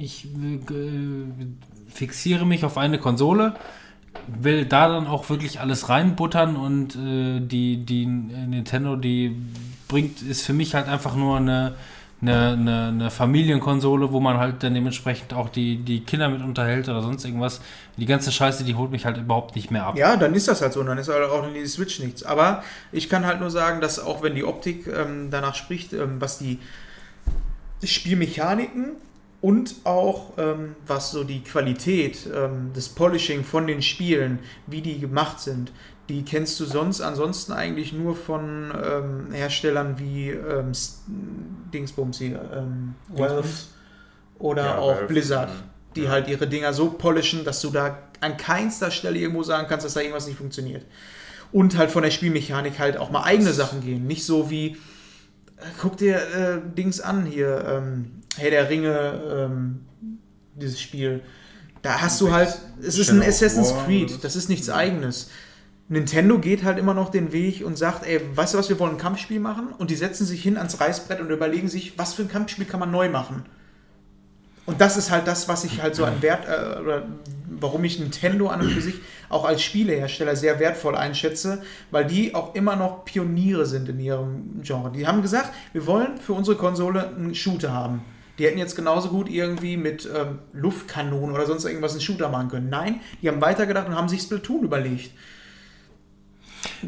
ich 0.00 0.24
äh, 0.24 1.88
fixiere 1.92 2.46
mich 2.46 2.64
auf 2.64 2.78
eine 2.78 2.98
Konsole, 2.98 3.54
will 4.26 4.64
da 4.66 4.88
dann 4.88 5.06
auch 5.06 5.28
wirklich 5.30 5.60
alles 5.60 5.88
reinbuttern 5.88 6.56
und 6.56 6.96
äh, 6.96 7.40
die, 7.40 7.84
die 7.84 8.06
Nintendo, 8.06 8.96
die 8.96 9.36
bringt, 9.88 10.22
ist 10.22 10.44
für 10.44 10.52
mich 10.52 10.74
halt 10.74 10.88
einfach 10.88 11.16
nur 11.16 11.38
eine, 11.38 11.74
eine, 12.20 12.52
eine, 12.52 12.88
eine 12.88 13.10
Familienkonsole, 13.10 14.12
wo 14.12 14.20
man 14.20 14.38
halt 14.38 14.62
dann 14.62 14.74
dementsprechend 14.74 15.32
auch 15.32 15.48
die, 15.48 15.76
die 15.78 16.00
Kinder 16.00 16.28
mit 16.28 16.42
unterhält 16.42 16.88
oder 16.88 17.00
sonst 17.02 17.24
irgendwas. 17.24 17.60
Die 17.96 18.06
ganze 18.06 18.32
Scheiße, 18.32 18.64
die 18.64 18.74
holt 18.74 18.90
mich 18.90 19.06
halt 19.06 19.16
überhaupt 19.16 19.56
nicht 19.56 19.70
mehr 19.70 19.86
ab. 19.86 19.96
ja, 19.96 20.16
dann 20.16 20.34
ist 20.34 20.48
das 20.48 20.60
halt 20.60 20.72
so. 20.72 20.82
Dann 20.82 20.98
ist 20.98 21.08
halt 21.08 21.28
auch 21.28 21.46
in 21.46 21.54
die 21.54 21.66
Switch 21.66 22.00
nichts. 22.00 22.22
Aber 22.22 22.62
ich 22.92 23.08
kann 23.08 23.24
halt 23.24 23.40
nur 23.40 23.50
sagen, 23.50 23.80
dass 23.80 23.98
auch 23.98 24.22
wenn 24.22 24.34
die 24.34 24.44
Optik 24.44 24.86
ähm, 24.88 25.28
danach 25.30 25.54
spricht, 25.54 25.92
ähm, 25.92 26.20
was 26.20 26.38
die 26.38 26.58
Spielmechaniken 27.82 28.96
und 29.40 29.76
auch 29.84 30.32
ähm, 30.36 30.74
was 30.86 31.12
so 31.12 31.22
die 31.22 31.42
Qualität, 31.42 32.28
ähm, 32.34 32.70
das 32.74 32.88
Polishing 32.88 33.44
von 33.44 33.66
den 33.66 33.82
Spielen, 33.82 34.40
wie 34.66 34.82
die 34.82 34.98
gemacht 34.98 35.40
sind, 35.40 35.72
die 36.08 36.24
kennst 36.24 36.58
du 36.58 36.64
sonst 36.64 37.00
ansonsten 37.00 37.52
eigentlich 37.52 37.92
nur 37.92 38.16
von 38.16 38.72
ähm, 38.82 39.32
Herstellern 39.32 39.98
wie 39.98 40.30
ähm, 40.30 40.72
Dingsbums 41.72 42.18
hier, 42.18 42.40
ähm, 42.54 42.94
Valve 43.08 43.46
oder 44.38 44.64
Ja, 44.64 44.78
auch 44.78 44.94
Valve, 44.96 45.06
Blizzard, 45.06 45.50
mhm. 45.50 45.62
die 45.94 46.02
Ja. 46.04 46.10
halt 46.10 46.28
ihre 46.28 46.46
Dinger 46.46 46.72
so 46.72 46.90
polischen, 46.90 47.44
dass 47.44 47.60
du 47.60 47.70
da 47.70 47.98
an 48.20 48.36
keinster 48.36 48.90
Stelle 48.90 49.18
irgendwo 49.18 49.42
sagen 49.42 49.66
kannst, 49.68 49.84
dass 49.86 49.94
da 49.94 50.00
irgendwas 50.00 50.26
nicht 50.26 50.38
funktioniert. 50.38 50.84
Und 51.52 51.78
halt 51.78 51.90
von 51.90 52.02
der 52.02 52.10
Spielmechanik 52.10 52.78
halt 52.78 52.96
auch 52.96 53.10
mal 53.10 53.22
eigene 53.22 53.52
Sachen 53.52 53.80
gehen. 53.82 54.06
Nicht 54.06 54.24
so 54.24 54.50
wie, 54.50 54.70
äh, 55.56 55.64
guck 55.80 55.96
dir 55.96 56.16
äh, 56.16 56.60
Dings 56.76 57.00
an 57.00 57.24
hier, 57.26 57.64
ähm, 57.66 58.22
Herr 58.38 58.50
der 58.50 58.70
Ringe, 58.70 59.22
ähm, 59.30 59.80
dieses 60.54 60.80
Spiel. 60.80 61.22
Da 61.82 62.00
hast 62.00 62.20
du 62.20 62.32
halt, 62.32 62.58
es 62.82 62.98
ist 62.98 63.10
ein 63.10 63.22
Assassin's 63.22 63.72
Creed, 63.84 64.22
das 64.22 64.36
ist 64.36 64.48
nichts 64.48 64.68
eigenes. 64.68 65.30
Nintendo 65.88 66.38
geht 66.38 66.64
halt 66.64 66.78
immer 66.78 66.92
noch 66.92 67.10
den 67.10 67.32
Weg 67.32 67.64
und 67.64 67.78
sagt, 67.78 68.06
ey, 68.06 68.20
weißt 68.34 68.54
du 68.54 68.58
was, 68.58 68.68
wir 68.68 68.78
wollen 68.78 68.92
ein 68.92 68.98
Kampfspiel 68.98 69.40
machen? 69.40 69.68
Und 69.78 69.90
die 69.90 69.94
setzen 69.94 70.26
sich 70.26 70.42
hin 70.42 70.58
ans 70.58 70.80
Reißbrett 70.80 71.20
und 71.20 71.30
überlegen 71.30 71.68
sich, 71.68 71.98
was 71.98 72.14
für 72.14 72.22
ein 72.22 72.28
Kampfspiel 72.28 72.66
kann 72.66 72.80
man 72.80 72.90
neu 72.90 73.08
machen? 73.08 73.46
Und 74.66 74.82
das 74.82 74.98
ist 74.98 75.10
halt 75.10 75.26
das, 75.26 75.48
was 75.48 75.64
ich 75.64 75.80
halt 75.80 75.94
so 75.94 76.04
an 76.04 76.20
Wert, 76.20 76.46
äh, 76.46 76.80
oder 76.80 77.06
warum 77.48 77.84
ich 77.84 77.98
Nintendo 77.98 78.48
an 78.48 78.60
und 78.60 78.70
für 78.70 78.82
sich 78.82 78.96
auch 79.30 79.46
als 79.46 79.62
Spielehersteller 79.62 80.36
sehr 80.36 80.60
wertvoll 80.60 80.94
einschätze, 80.94 81.62
weil 81.90 82.04
die 82.04 82.34
auch 82.34 82.54
immer 82.54 82.76
noch 82.76 83.06
Pioniere 83.06 83.64
sind 83.64 83.88
in 83.88 83.98
ihrem 83.98 84.60
Genre. 84.62 84.92
Die 84.92 85.06
haben 85.06 85.22
gesagt, 85.22 85.54
wir 85.72 85.86
wollen 85.86 86.18
für 86.18 86.34
unsere 86.34 86.58
Konsole 86.58 87.08
einen 87.08 87.34
Shooter 87.34 87.72
haben. 87.72 88.02
Die 88.38 88.46
hätten 88.46 88.58
jetzt 88.58 88.76
genauso 88.76 89.08
gut 89.08 89.28
irgendwie 89.28 89.76
mit 89.76 90.08
ähm, 90.14 90.38
Luftkanonen 90.52 91.34
oder 91.34 91.46
sonst 91.46 91.64
irgendwas 91.64 91.92
einen 91.92 92.00
Shooter 92.00 92.28
machen 92.28 92.48
können. 92.48 92.68
Nein, 92.68 93.00
die 93.20 93.28
haben 93.28 93.40
weitergedacht 93.40 93.88
und 93.88 93.96
haben 93.96 94.08
sich 94.08 94.22
Splatoon 94.22 94.64
überlegt. 94.64 95.10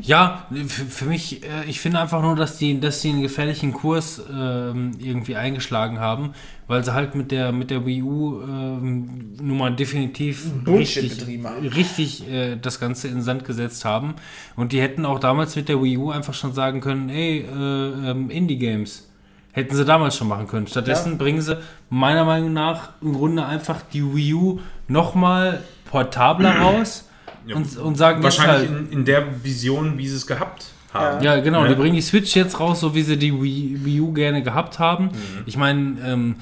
Ja, 0.00 0.46
für, 0.68 1.04
mich, 1.04 1.44
äh, 1.44 1.64
ich 1.68 1.80
finde 1.80 2.00
einfach 2.00 2.22
nur, 2.22 2.36
dass 2.36 2.58
die, 2.58 2.80
dass 2.80 3.00
die 3.00 3.10
einen 3.10 3.22
gefährlichen 3.22 3.72
Kurs 3.72 4.22
ähm, 4.32 4.92
irgendwie 4.98 5.36
eingeschlagen 5.36 5.98
haben, 5.98 6.32
weil 6.66 6.84
sie 6.84 6.94
halt 6.94 7.14
mit 7.14 7.30
der, 7.30 7.52
mit 7.52 7.70
der 7.70 7.86
Wii 7.86 8.02
U 8.02 8.40
ähm, 8.42 9.34
nun 9.40 9.58
mal 9.58 9.74
definitiv 9.74 10.50
Bullshit 10.64 11.26
richtig, 11.26 11.76
richtig 11.76 12.28
äh, 12.30 12.56
das 12.56 12.78
Ganze 12.78 13.08
in 13.08 13.14
den 13.14 13.22
Sand 13.22 13.44
gesetzt 13.44 13.84
haben. 13.84 14.14
Und 14.56 14.72
die 14.72 14.80
hätten 14.80 15.04
auch 15.04 15.18
damals 15.18 15.56
mit 15.56 15.68
der 15.68 15.82
Wii 15.82 15.96
U 15.98 16.10
einfach 16.10 16.34
schon 16.34 16.52
sagen 16.52 16.80
können, 16.80 17.08
ey, 17.08 17.40
äh, 17.40 18.10
ähm, 18.10 18.30
Indie-Games. 18.30 19.09
Hätten 19.52 19.74
sie 19.74 19.84
damals 19.84 20.16
schon 20.16 20.28
machen 20.28 20.46
können. 20.46 20.66
Stattdessen 20.68 21.12
Ja. 21.12 21.18
bringen 21.18 21.40
sie 21.42 21.58
meiner 21.88 22.24
Meinung 22.24 22.52
nach 22.52 22.90
im 23.02 23.12
Grunde 23.14 23.44
einfach 23.44 23.82
die 23.92 24.02
Wii 24.14 24.34
U 24.34 24.60
nochmal 24.88 25.62
portabler 25.90 26.58
raus 26.60 27.08
Ja. 27.46 27.56
und, 27.56 27.76
und 27.78 27.96
sagen 27.96 28.22
Wahrscheinlich 28.22 28.70
halt, 28.70 28.86
in, 28.92 28.98
in 29.00 29.04
der 29.04 29.42
Vision, 29.44 29.98
wie 29.98 30.06
sie 30.06 30.16
es 30.16 30.26
gehabt 30.26 30.66
haben. 30.94 31.22
ja, 31.24 31.40
genau. 31.40 31.62
Ne? 31.62 31.70
Die 31.70 31.74
bringen 31.74 31.94
die 31.96 32.00
Switch 32.02 32.34
jetzt 32.36 32.60
raus, 32.60 32.80
so 32.80 32.94
wie 32.94 33.02
sie 33.02 33.16
die 33.16 33.32
Wii, 33.32 33.80
Wii 33.84 34.00
U 34.00 34.12
gerne 34.12 34.42
gehabt 34.42 34.78
haben. 34.78 35.06
Mhm. 35.06 35.12
Ich 35.46 35.56
meine, 35.56 35.96
ähm, 36.04 36.36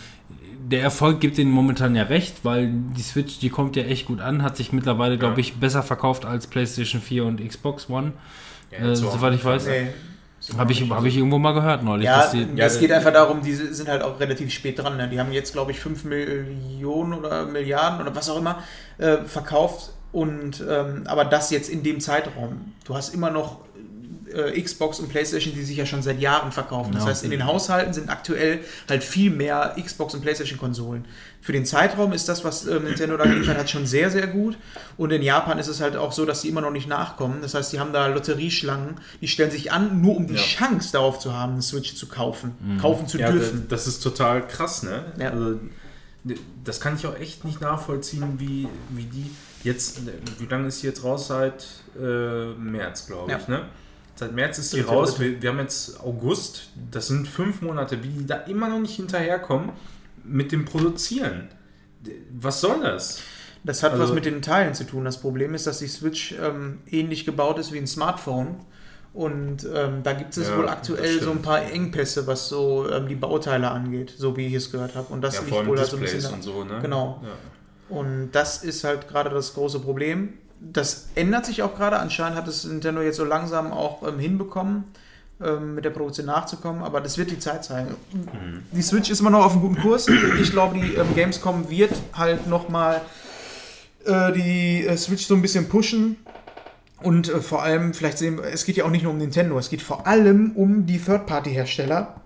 der 0.71 0.83
Erfolg 0.83 1.21
gibt 1.21 1.39
ihnen 1.39 1.51
momentan 1.51 1.97
ja 1.97 2.03
recht, 2.03 2.45
weil 2.45 2.71
die 2.71 3.01
Switch, 3.01 3.39
die 3.39 3.49
kommt 3.49 3.75
ja 3.77 3.85
echt 3.85 4.07
gut 4.07 4.21
an, 4.21 4.43
hat 4.43 4.57
sich 4.59 4.71
mittlerweile, 4.73 5.17
glaube 5.17 5.41
ich, 5.41 5.55
besser 5.57 5.83
verkauft 5.83 6.27
als 6.27 6.47
PlayStation 6.47 7.01
4 7.01 7.25
und 7.25 7.47
Xbox 7.47 7.89
One. 7.89 8.13
Ja, 8.71 8.89
Äh, 8.91 8.97
soweit 8.97 9.33
ich 9.35 9.43
weiß. 9.47 9.67
Nee. 9.67 9.87
Habe 10.57 10.73
ich, 10.73 10.89
hab 10.89 11.05
ich 11.05 11.17
irgendwo 11.17 11.39
mal 11.39 11.53
gehört 11.53 11.83
neulich. 11.83 12.07
Ja, 12.07 12.31
die, 12.33 12.47
Ja, 12.55 12.67
es 12.67 12.81
geht 12.81 12.91
einfach 12.91 13.13
darum, 13.13 13.43
die 13.43 13.53
sind 13.53 13.89
halt 13.89 14.03
auch 14.03 14.19
relativ 14.19 14.51
spät 14.51 14.79
dran. 14.79 14.97
Ne? 14.97 15.09
Die 15.09 15.21
haben 15.21 15.33
jetzt, 15.33 15.53
glaube 15.53 15.73
ich, 15.73 15.81
5 15.81 16.05
Millionen 16.05 17.13
oder 17.13 17.45
Milliarden 17.47 18.01
oder 18.01 18.15
was 18.15 18.31
auch 18.31 18.39
immer 18.39 18.63
äh, 18.99 19.19
verkauft. 19.19 19.93
Und 20.11 20.65
ähm, 20.67 21.03
aber 21.07 21.25
das 21.27 21.51
jetzt 21.51 21.69
in 21.69 21.83
dem 21.83 22.01
Zeitraum. 22.01 22.73
Du 22.85 22.95
hast 22.95 23.13
immer 23.13 23.31
noch 23.31 23.61
äh, 24.35 24.61
Xbox 24.61 25.01
und 25.01 25.09
PlayStation, 25.09 25.55
die 25.55 25.63
sich 25.65 25.77
ja 25.77 25.87
schon 25.87 26.03
seit 26.03 26.21
Jahren 26.21 26.53
verkaufen. 26.53 26.93
Das 26.93 27.05
Ja. 27.05 27.11
heißt, 27.11 27.25
in 27.25 27.31
den 27.31 27.45
Haushalten 27.47 27.93
sind 27.93 28.09
aktuell 28.11 28.61
halt 28.89 29.03
viel 29.05 29.31
mehr 29.31 29.77
Xbox 29.83 30.15
und 30.15 30.21
PlayStation-Konsolen. 30.23 31.05
Für 31.41 31.53
den 31.53 31.65
Zeitraum 31.65 32.13
ist 32.13 32.29
das, 32.29 32.45
was 32.45 32.67
ähm, 32.67 32.85
Nintendo 32.85 33.17
da 33.17 33.25
geliefert 33.25 33.57
hat, 33.57 33.71
schon 33.71 33.87
sehr, 33.87 34.11
sehr 34.11 34.27
gut. 34.27 34.59
Und 34.97 35.13
in 35.13 35.23
Japan 35.23 35.59
ist 35.59 35.69
es 35.69 35.81
halt 35.81 35.97
auch 35.97 36.13
so, 36.13 36.25
dass 36.27 36.43
sie 36.43 36.49
immer 36.49 36.61
noch 36.61 36.73
nicht 36.73 36.89
nachkommen. 36.89 37.39
Das 37.43 37.55
heißt, 37.55 37.73
die 37.73 37.81
haben 37.81 37.93
da 37.93 38.07
Lotterieschlangen, 38.09 38.97
die 39.21 39.29
stellen 39.29 39.51
sich 39.51 39.73
an, 39.73 40.01
nur 40.03 40.17
um 40.17 40.27
die 40.27 40.35
Ja. 40.35 40.41
Chance 40.41 40.91
darauf 40.93 41.19
zu 41.21 41.33
haben, 41.33 41.53
eine 41.55 41.63
Switch 41.63 41.95
zu 41.95 42.07
kaufen, 42.09 42.79
kaufen 42.81 43.07
zu 43.07 43.19
Ja, 43.19 43.31
dürfen. 43.31 43.67
das, 43.69 43.85
das 43.85 43.95
ist 43.95 44.03
total 44.03 44.47
krass, 44.47 44.83
ne? 44.83 45.05
Ja. 45.19 45.31
Also, 45.31 45.59
das 46.65 46.81
kann 46.81 46.97
ich 46.97 47.07
auch 47.07 47.17
echt 47.17 47.45
nicht 47.45 47.61
nachvollziehen, 47.61 48.35
wie, 48.39 48.69
wie 48.91 49.05
die 49.05 49.31
jetzt, 49.65 50.01
wie 50.39 50.47
lange 50.47 50.69
ist 50.69 50.83
die 50.83 50.87
jetzt 50.87 51.03
raus? 51.05 51.29
Seit 51.29 51.65
äh, 51.99 52.47
März, 52.55 53.07
glaube 53.07 53.33
ich, 53.33 53.39
Ja. 53.49 53.55
ne? 53.59 53.65
Seit 54.19 54.33
März 54.33 54.59
ist 54.59 54.73
die 54.73 54.79
Dritte, 54.81 54.91
raus. 54.91 55.21
Wir, 55.21 55.41
wir 55.41 55.51
haben 55.51 55.61
jetzt 55.61 56.01
August, 56.01 56.71
das 56.91 57.07
sind 57.07 57.29
fünf 57.29 57.63
Monate, 57.63 58.03
wie 58.03 58.09
die 58.09 58.27
da 58.27 58.35
immer 58.37 58.69
noch 58.69 58.81
nicht 58.81 58.97
hinterherkommen 58.97 59.71
mit 60.25 60.51
dem 60.51 60.65
Produzieren. 60.65 61.49
Was 62.33 62.61
soll 62.61 62.81
das? 62.83 63.21
Das 63.63 63.83
hat 63.83 63.93
Also- 63.93 64.05
was 64.05 64.13
mit 64.13 64.25
den 64.25 64.43
Teilen 64.43 64.75
zu 64.75 64.85
tun. 64.85 65.05
Das 65.05 65.21
Problem 65.21 65.55
ist, 65.55 65.67
dass 65.69 65.79
die 65.79 65.87
Switch 65.87 66.35
ähm, 66.41 66.81
ähnlich 66.91 67.25
gebaut 67.25 67.59
ist 67.59 67.73
wie 67.73 67.79
ein 67.79 67.87
Smartphone. 67.87 68.57
Und 69.15 69.67
ähm, 69.75 70.03
da 70.03 70.13
gibt 70.13 70.37
es 70.37 70.49
Ja, 70.49 70.57
wohl 70.59 70.69
aktuell 70.69 71.21
so 71.21 71.31
ein 71.31 71.43
paar 71.43 71.63
Engpässe, 71.63 72.27
was 72.27 72.49
so 72.49 72.89
ähm, 72.91 73.09
die 73.09 73.15
Bauteile 73.15 73.71
angeht, 73.71 74.15
so 74.17 74.37
wie 74.37 74.47
ich 74.47 74.55
es 74.55 74.71
gehört 74.71 74.95
habe. 74.97 75.13
Und 75.13 75.23
das 75.23 75.37
ja, 75.37 75.41
liegt 75.43 75.67
wohl 75.67 75.79
halt 75.79 75.89
so 75.91 75.97
ein 75.97 76.03
bisschen 76.03 76.33
und 76.33 76.43
so, 76.43 76.63
ne? 76.65 76.79
Genau. 76.83 77.23
Ja. 77.23 77.97
Und 77.97 78.31
das 78.33 78.63
ist 78.63 78.85
halt 78.85 79.09
gerade 79.09 79.31
das 79.31 79.55
große 79.55 79.81
Problem. 79.81 80.35
Das 80.61 81.09
ändert 81.15 81.47
sich 81.47 81.63
auch 81.63 81.75
gerade. 81.75 81.99
Anscheinend 81.99 82.37
hat 82.37 82.49
es 82.49 82.65
Nintendo 82.65 83.01
jetzt 83.01 83.17
so 83.17 83.25
langsam 83.25 83.73
auch 83.73 84.07
ähm, 84.07 84.19
hinbekommen, 84.19 84.85
ähm, 85.41 85.75
mit 85.75 85.85
der 85.85 85.91
Produktion 85.91 86.27
nachzukommen. 86.27 86.83
Aber 86.83 87.01
das 87.01 87.19
wird 87.19 87.31
die 87.31 87.39
Zeit 87.39 87.65
zeigen. 87.65 87.95
Die 88.73 88.83
Switch 88.83 89.11
ist 89.11 89.21
immer 89.21 89.31
noch 89.31 89.45
auf 89.45 89.53
einem 89.53 89.63
guten 89.63 89.81
Kurs. 89.81 90.07
Ich 90.41 90.51
glaube, 90.51 90.79
die 90.79 90.95
ähm, 90.95 91.15
Gamescom 91.15 91.71
wird 91.71 91.93
halt 92.15 92.47
nochmal 92.47 93.01
äh, 94.05 94.33
die 94.33 94.87
äh, 94.87 94.97
Switch 94.97 95.27
so 95.27 95.35
ein 95.35 95.43
bisschen 95.43 95.69
pushen. 95.69 96.17
Und 97.01 97.29
äh, 97.29 97.41
vor 97.41 97.63
allem, 97.63 97.95
vielleicht 97.95 98.19
sehen 98.19 98.39
wir, 98.39 98.45
es 98.45 98.65
geht 98.65 98.77
ja 98.77 98.85
auch 98.85 98.91
nicht 98.91 99.03
nur 99.03 99.13
um 99.13 99.19
Nintendo, 99.19 99.59
es 99.59 99.71
geht 99.71 99.83
vor 99.83 100.07
allem 100.07 100.53
um 100.57 100.87
die 100.87 100.99
Third-Party-Hersteller, 100.99 102.21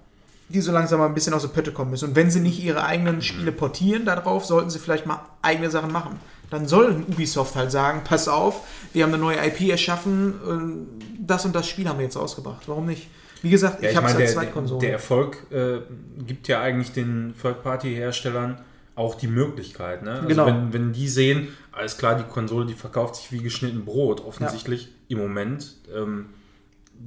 die 0.48 0.60
so 0.60 0.72
langsam 0.72 1.00
mal 1.00 1.06
ein 1.06 1.14
bisschen 1.14 1.34
aus 1.34 1.42
der 1.42 1.48
Pötte 1.48 1.72
kommen 1.72 1.90
müssen. 1.90 2.10
Und 2.10 2.16
wenn 2.16 2.30
sie 2.30 2.40
nicht 2.40 2.62
ihre 2.62 2.84
eigenen 2.84 3.20
Spiele 3.20 3.52
portieren 3.52 4.04
darauf, 4.04 4.44
sollten 4.44 4.70
sie 4.70 4.78
vielleicht 4.78 5.06
mal 5.06 5.20
eigene 5.42 5.70
Sachen 5.70 5.92
machen. 5.92 6.18
Dann 6.52 6.68
soll 6.68 7.04
Ubisoft 7.08 7.56
halt 7.56 7.72
sagen, 7.72 8.02
pass 8.04 8.28
auf, 8.28 8.60
wir 8.92 9.04
haben 9.04 9.12
eine 9.14 9.22
neue 9.22 9.38
IP 9.46 9.70
erschaffen, 9.70 10.34
äh, 10.46 11.16
das 11.26 11.46
und 11.46 11.54
das 11.56 11.66
Spiel 11.66 11.88
haben 11.88 11.98
wir 11.98 12.04
jetzt 12.04 12.16
ausgebracht. 12.16 12.64
Warum 12.66 12.84
nicht? 12.86 13.08
Wie 13.40 13.48
gesagt, 13.48 13.82
Ja, 13.82 13.88
ich 13.90 13.96
habe 13.96 14.06
es 14.06 14.12
als 14.14 14.18
der, 14.22 14.32
Zweitkonsole. 14.34 14.80
der 14.80 14.92
Erfolg 14.92 15.38
äh, 15.50 15.78
gibt 16.26 16.46
ja 16.48 16.60
eigentlich 16.60 16.92
den 16.92 17.34
Third-Party-Herstellern 17.40 18.60
auch 18.94 19.14
die 19.14 19.28
Möglichkeit. 19.28 20.02
Ne? 20.02 20.12
Also 20.12 20.28
Genau. 20.28 20.44
wenn, 20.46 20.72
wenn 20.74 20.92
die 20.92 21.08
sehen, 21.08 21.48
alles 21.72 21.96
klar, 21.96 22.16
die 22.16 22.24
Konsole, 22.24 22.66
die 22.66 22.74
verkauft 22.74 23.16
sich 23.16 23.32
wie 23.32 23.38
geschnitten 23.38 23.86
Brot, 23.86 24.22
offensichtlich 24.24 24.90
im 25.08 25.18
Moment, 25.18 25.76
ähm, 25.96 26.26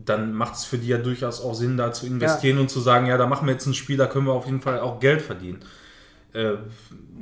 dann 0.06 0.34
macht 0.34 0.56
es 0.56 0.66
für 0.66 0.80
die 0.80 0.88
ja 0.88 0.98
durchaus 0.98 1.40
auch 1.42 1.54
Sinn, 1.54 1.78
da 1.78 1.94
zu 1.94 2.08
investieren 2.08 2.58
und 2.58 2.70
zu 2.72 2.80
sagen, 2.80 3.06
ja, 3.06 3.18
da 3.18 3.28
machen 3.28 3.46
wir 3.48 3.54
jetzt 3.54 3.68
ein 3.68 3.76
Spiel, 3.76 3.96
da 3.98 4.08
können 4.08 4.26
wir 4.26 4.34
auf 4.34 4.46
jeden 4.48 4.60
Fall 4.62 4.80
auch 4.80 5.00
Geld 5.00 5.22
verdienen. 5.22 5.60
Äh, 6.34 6.54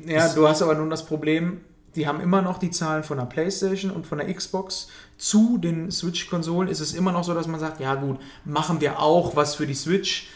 Ja, 0.07 0.33
du 0.33 0.47
hast 0.47 0.61
aber 0.61 0.73
nun 0.75 0.89
das 0.89 1.05
Problem, 1.05 1.59
die 1.95 2.07
haben 2.07 2.19
immer 2.19 2.41
noch 2.41 2.57
die 2.57 2.71
Zahlen 2.71 3.03
von 3.03 3.17
der 3.17 3.25
PlayStation 3.25 3.91
und 3.91 4.07
von 4.07 4.17
der 4.17 4.33
Xbox. 4.33 4.89
Zu 5.17 5.57
den 5.57 5.91
Switch-Konsolen 5.91 6.69
ist 6.69 6.79
es 6.79 6.93
immer 6.93 7.11
noch 7.11 7.23
so, 7.23 7.33
dass 7.33 7.47
man 7.47 7.59
sagt, 7.59 7.79
ja 7.79 7.95
gut, 7.95 8.19
machen 8.45 8.81
wir 8.81 8.99
auch 8.99 9.35
was 9.35 9.55
für 9.55 9.67
die 9.67 9.75
Switch. 9.75 10.27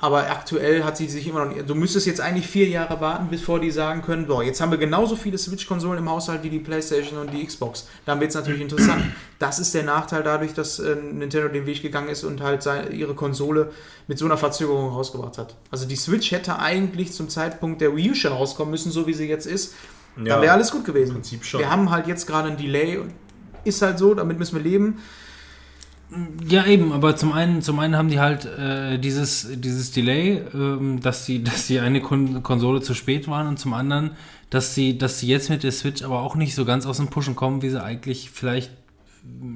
Aber 0.00 0.30
aktuell 0.30 0.84
hat 0.84 0.96
sie 0.96 1.08
sich 1.08 1.26
immer 1.26 1.44
noch 1.44 1.52
nicht. 1.52 1.68
Du 1.68 1.74
müsstest 1.74 2.06
jetzt 2.06 2.20
eigentlich 2.20 2.46
vier 2.46 2.68
Jahre 2.68 3.00
warten, 3.00 3.28
bevor 3.30 3.58
die 3.58 3.72
sagen 3.72 4.02
können, 4.02 4.28
boah, 4.28 4.44
jetzt 4.44 4.60
haben 4.60 4.70
wir 4.70 4.78
genauso 4.78 5.16
viele 5.16 5.36
Switch-Konsolen 5.36 5.98
im 5.98 6.08
Haushalt 6.08 6.44
wie 6.44 6.50
die 6.50 6.60
PlayStation 6.60 7.18
und 7.18 7.32
die 7.32 7.44
Xbox. 7.44 7.88
Dann 8.06 8.20
wird 8.20 8.30
es 8.30 8.36
natürlich 8.36 8.60
interessant. 8.60 9.02
Das 9.40 9.58
ist 9.58 9.74
der 9.74 9.82
Nachteil 9.82 10.22
dadurch, 10.22 10.54
dass 10.54 10.78
äh, 10.78 10.94
Nintendo 10.94 11.48
den 11.48 11.66
Weg 11.66 11.82
gegangen 11.82 12.10
ist 12.10 12.22
und 12.22 12.40
halt 12.40 12.62
seine, 12.62 12.90
ihre 12.90 13.14
Konsole 13.14 13.72
mit 14.06 14.18
so 14.18 14.24
einer 14.24 14.36
Verzögerung 14.36 14.92
rausgebracht 14.92 15.36
hat. 15.36 15.56
Also 15.72 15.86
die 15.86 15.96
Switch 15.96 16.30
hätte 16.30 16.60
eigentlich 16.60 17.12
zum 17.12 17.28
Zeitpunkt 17.28 17.80
der 17.80 17.96
Wii 17.96 18.12
U 18.12 18.14
schon 18.14 18.32
rauskommen 18.32 18.70
müssen, 18.70 18.92
so 18.92 19.08
wie 19.08 19.14
sie 19.14 19.28
jetzt 19.28 19.46
ist. 19.46 19.74
Ja, 20.24 20.34
Dann 20.34 20.42
wäre 20.42 20.52
alles 20.52 20.70
gut 20.70 20.84
gewesen. 20.84 21.08
im 21.10 21.14
Prinzip 21.16 21.44
schon. 21.44 21.60
Wir 21.60 21.70
haben 21.70 21.90
halt 21.90 22.06
jetzt 22.06 22.26
gerade 22.26 22.48
ein 22.48 22.56
Delay 22.56 22.96
und 22.98 23.12
ist 23.64 23.82
halt 23.82 23.98
so, 23.98 24.14
damit 24.14 24.38
müssen 24.38 24.56
wir 24.56 24.62
leben. 24.62 24.98
Ja, 26.48 26.64
eben, 26.64 26.92
aber 26.92 27.16
zum 27.16 27.32
einen, 27.32 27.60
zum 27.60 27.78
einen 27.80 27.94
haben 27.94 28.08
die 28.08 28.18
halt 28.18 28.46
äh, 28.46 28.98
dieses, 28.98 29.46
dieses 29.56 29.90
Delay, 29.92 30.42
ähm, 30.54 31.00
dass 31.00 31.26
sie, 31.26 31.42
dass 31.44 31.66
die 31.66 31.80
eine 31.80 32.00
Kon 32.00 32.42
Konsole 32.42 32.80
zu 32.80 32.94
spät 32.94 33.28
waren 33.28 33.46
und 33.46 33.58
zum 33.58 33.74
anderen, 33.74 34.12
dass 34.50 34.74
sie, 34.74 34.96
dass 34.96 35.20
sie 35.20 35.28
jetzt 35.28 35.50
mit 35.50 35.62
der 35.62 35.72
Switch 35.72 36.02
aber 36.02 36.20
auch 36.22 36.34
nicht 36.34 36.54
so 36.54 36.64
ganz 36.64 36.86
aus 36.86 36.96
dem 36.96 37.08
Pushen 37.08 37.36
kommen, 37.36 37.60
wie 37.60 37.68
sie 37.68 37.82
eigentlich 37.82 38.30
vielleicht, 38.30 38.72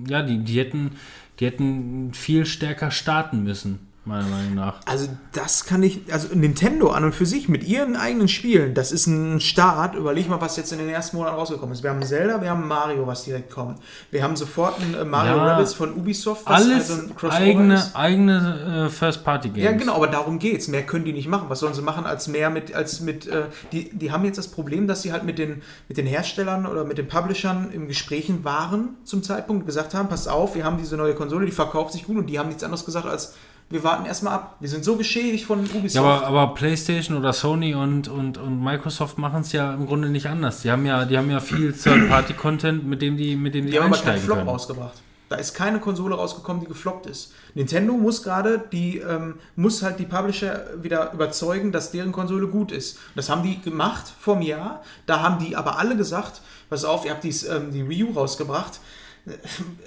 ja, 0.07 0.23
die, 0.23 0.39
die 0.39 0.59
hätten, 0.59 0.93
die 1.41 1.47
hätten 1.47 2.13
viel 2.13 2.45
stärker 2.45 2.91
starten 2.91 3.43
müssen, 3.43 3.79
meiner 4.05 4.27
Meinung 4.27 4.55
nach. 4.55 4.81
Also 4.85 5.09
das 5.33 5.65
kann 5.65 5.83
ich, 5.83 6.13
also 6.13 6.29
Nintendo 6.35 6.91
an 6.91 7.05
und 7.05 7.15
für 7.15 7.25
sich 7.25 7.49
mit 7.49 7.63
ihren 7.63 7.95
eigenen 7.95 8.27
Spielen, 8.27 8.75
das 8.75 8.91
ist 8.91 9.07
ein 9.07 9.41
Start. 9.41 9.95
Überleg 9.95 10.29
mal, 10.29 10.41
was 10.41 10.57
jetzt 10.57 10.73
in 10.73 10.79
den 10.79 10.89
ersten 10.89 11.17
Monaten 11.17 11.37
rausgekommen 11.37 11.73
ist. 11.73 11.85
Wir 11.85 11.91
haben 11.91 12.03
Zelda, 12.03 12.43
wir 12.43 12.51
haben 12.51 12.67
Mario, 12.67 13.07
was 13.07 13.25
direkt 13.25 13.51
kommt. 13.51 13.79
Wir 14.11 14.25
haben 14.25 14.35
sofort 14.35 14.81
ein 14.81 14.95
äh, 14.95 15.05
Mario 15.05 15.37
Ja, 15.37 15.45
Rabbids 15.45 15.75
von 15.75 15.95
Ubisoft, 15.95 16.43
was 16.47 16.65
Alles 16.65 16.91
also 16.91 17.03
ein 17.03 17.15
Crossover 17.15 17.41
eigene, 17.41 17.75
ist. 17.75 17.95
eigene 17.95 18.87
äh, 18.87 18.91
First-Party-Games. 18.91 19.65
Ja, 19.65 19.73
genau, 19.73 19.95
aber 19.95 20.09
darum 20.09 20.41
geht's. 20.41 20.67
Mehr 20.67 20.83
können 20.83 21.05
die 21.05 21.13
nicht 21.13 21.29
machen. 21.29 21.45
Was 21.49 21.61
sollen 21.61 21.75
sie 21.75 21.83
machen 21.83 22.05
als 22.05 22.27
mehr 22.27 22.51
mit, 22.51 22.75
als 22.75 23.01
mit, 23.01 23.29
äh, 23.29 23.45
die, 23.71 23.91
die 23.97 24.11
haben 24.11 24.25
jetzt 24.25 24.39
das 24.39 24.49
Problem, 24.49 24.89
dass 24.89 25.03
sie 25.03 25.13
halt 25.13 25.23
mit 25.23 25.39
den, 25.39 25.63
mit 25.87 25.97
den 25.97 26.07
Herstellern 26.07 26.67
oder 26.67 26.85
mit 26.85 26.99
den 26.99 27.07
Publishern 27.07 27.71
im 27.73 27.87
Gesprächen 27.87 28.43
waren 28.43 28.97
zum 29.05 29.23
Zeitpunkt, 29.23 29.65
gesagt 29.65 29.95
haben, 29.95 30.09
pass 30.09 30.27
auf, 30.27 30.57
wir 30.57 30.65
haben 30.65 30.79
diese 30.79 30.97
neue 30.97 31.15
Konsole, 31.15 31.47
die 31.47 31.53
verkauft 31.53 31.93
sich 31.93 32.05
gut 32.05 32.17
und 32.17 32.27
die 32.27 32.41
haben 32.41 32.49
nichts 32.49 32.65
anderes 32.65 32.85
gesagt 32.85 33.07
als, 33.07 33.35
wir 33.73 33.83
warten 33.83 34.07
erstmal 34.07 34.35
ab. 34.35 34.57
Wir 34.61 34.69
sind 34.69 34.85
so 34.85 34.97
geschädigt 34.97 35.45
von 35.47 35.61
Ubisoft. 35.61 35.95
Ja, 35.95 36.03
aber, 36.03 36.27
aber 36.27 36.55
PlayStation 36.55 37.17
oder 37.17 37.33
Sony 37.33 37.75
und, 37.75 38.09
und, 38.09 38.39
und 38.39 38.63
Microsoft 38.63 39.19
machen 39.19 39.41
es 39.41 39.53
ja 39.53 39.73
im 39.75 39.87
Grunde 39.87 40.09
nicht 40.09 40.27
anders. 40.27 40.63
Die 40.63 40.71
haben 40.71 40.85
ja, 40.87 41.05
die 41.05 41.17
haben 41.17 41.31
ja 41.31 41.41
viel 41.41 41.73
Third-Party-Content, 41.73 42.87
mit 42.87 43.03
dem 43.03 43.17
die, 43.17 43.37
mit 43.37 43.55
dem 43.55 43.67
die, 43.67 43.73
Die 43.73 43.79
haben 43.79 43.87
aber 43.87 43.97
keinen 43.97 44.01
einsteigen 44.11 44.25
Flop 44.25 44.39
können. 44.39 44.49
rausgebracht. 44.49 44.95
Da 45.29 45.39
ist 45.39 45.55
keine 45.55 45.81
Konsole 45.81 46.15
rausgekommen, 46.15 46.61
die 46.61 46.69
gefloppt 46.69 47.07
ist. 47.07 47.33
Nintendo 47.55 47.95
muss 47.95 48.23
gerade 48.23 48.63
die, 48.71 48.99
ähm, 48.99 49.37
muss 49.57 49.83
halt 49.83 49.99
die 49.99 50.05
Publisher 50.05 50.67
wieder 50.83 51.11
überzeugen, 51.15 51.73
dass 51.73 51.91
deren 51.91 52.13
Konsole 52.13 52.49
gut 52.49 52.71
ist. 52.71 52.99
Das 53.17 53.31
haben 53.31 53.43
die 53.43 53.59
gemacht 53.63 54.13
vor 54.21 54.35
einem 54.37 54.43
Jahr. 54.43 54.83
Da 55.07 55.23
haben 55.23 55.43
die 55.43 55.57
aber 55.57 55.79
alle 55.79 55.97
gesagt, 55.97 56.43
pass 56.69 56.85
auf, 56.85 57.07
ihr 57.07 57.13
habt 57.13 57.25
dies, 57.25 57.45
ähm, 57.49 57.71
die 57.73 57.89
Wii 57.89 58.05
U 58.05 58.13
rausgebracht. 58.13 58.81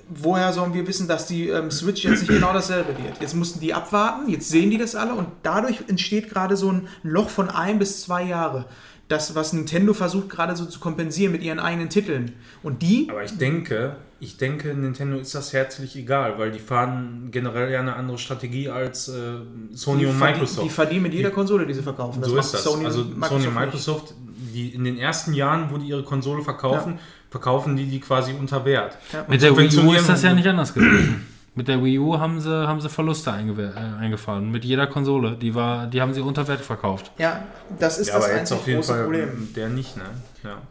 Woher 0.10 0.54
sollen 0.54 0.74
wir 0.74 0.88
wissen, 0.88 1.08
dass 1.08 1.28
die 1.28 1.50
ähm, 1.50 1.70
Switch 1.70 2.06
jetzt 2.06 2.22
nicht 2.22 2.30
genau 2.30 2.54
dasselbe 2.54 2.98
wird? 2.98 3.20
Jetzt 3.20 3.36
mussten 3.36 3.60
die 3.60 3.74
abwarten, 3.74 4.30
jetzt 4.30 4.48
sehen 4.50 4.72
die 4.72 4.78
das 4.78 4.96
alle 4.96 5.14
und 5.14 5.28
dadurch 5.44 5.84
entsteht 5.88 6.30
gerade 6.30 6.56
so 6.56 6.72
ein 6.72 6.88
Loch 7.04 7.30
von 7.30 7.50
ein 7.50 7.78
bis 7.78 8.02
zwei 8.02 8.24
Jahre. 8.24 8.66
Das, 9.08 9.36
was 9.36 9.54
Nintendo 9.54 9.94
versucht 9.94 10.30
gerade 10.30 10.56
so 10.56 10.66
zu 10.66 10.80
kompensieren 10.80 11.32
mit 11.32 11.44
ihren 11.44 11.60
eigenen 11.60 11.90
Titeln. 11.90 12.34
Und 12.64 12.82
die 12.82 13.08
Aber 13.10 13.24
ich 13.24 13.38
denke, 13.38 13.98
ich 14.20 14.38
denke, 14.38 14.74
Nintendo 14.74 15.18
ist 15.18 15.36
das 15.36 15.52
herzlich 15.54 15.96
egal, 15.96 16.40
weil 16.40 16.52
die 16.52 16.60
fahren 16.60 17.28
generell 17.30 17.72
ja 17.72 17.82
eine 17.82 17.96
andere 17.96 18.18
Strategie 18.18 18.70
als 18.70 19.10
äh, 19.10 19.36
Sony 19.74 20.00
die 20.00 20.06
und 20.08 20.18
Microsoft. 20.18 20.66
Die 20.66 20.70
verdienen 20.70 21.04
mit 21.04 21.14
jeder 21.14 21.32
Konsole, 21.32 21.68
die 21.68 21.74
sie 21.74 21.84
verkaufen. 21.84 22.24
so 22.24 22.34
macht 22.34 22.46
ist 22.46 22.54
das. 22.54 22.64
Sony 22.64 22.86
also 22.86 23.02
und 23.02 23.24
Sony 23.26 23.48
und. 23.48 23.54
Microsoft, 23.54 24.16
die 24.54 24.70
in 24.70 24.86
den 24.86 24.98
ersten 24.98 25.34
Jahren, 25.34 25.70
wo 25.70 25.78
die 25.78 25.88
ihre 25.88 26.04
Konsole 26.04 26.42
verkaufen, 26.42 26.98
verkaufen 27.36 27.76
die 27.76 27.86
die 27.86 28.00
quasi 28.00 28.32
unter 28.32 28.64
Wert. 28.64 28.98
Ja. 29.12 29.26
Mit 29.28 29.42
der 29.42 29.58
Wii 29.58 29.78
U 29.80 29.92
ist 29.92 30.08
das 30.08 30.24
ja 30.24 30.34
nicht 30.34 30.48
anders 30.48 30.74
gewesen. 30.74 31.28
Mit 31.56 31.68
der 31.68 31.84
Wii 31.84 32.00
U 32.00 32.18
haben 32.18 32.40
sie, 32.40 32.50
haben 32.50 32.80
sie 32.80 32.88
Verluste 32.88 33.30
äh, 33.32 34.02
eingefahren. 34.02 34.52
Mit 34.52 34.64
jeder 34.64 34.88
Konsole. 34.88 35.36
Die, 35.36 35.54
war, 35.54 35.88
die 35.88 36.02
haben 36.02 36.14
sie 36.14 36.22
unter 36.22 36.48
Wert 36.48 36.62
verkauft. 36.62 37.12
Ja, 37.18 37.44
das 37.78 37.98
ist 37.98 38.08
Ja, 38.08 38.16
das 38.16 38.24
aber 38.26 38.36
jetzt 38.38 38.52
auf 38.54 38.66
jeden 38.66 38.80
große 38.80 38.94
Fall 38.94 39.04
Problem. 39.04 39.50
der 39.54 39.68
nicht, 39.68 39.98
ne? 39.98 40.04
Ja. 40.44 40.62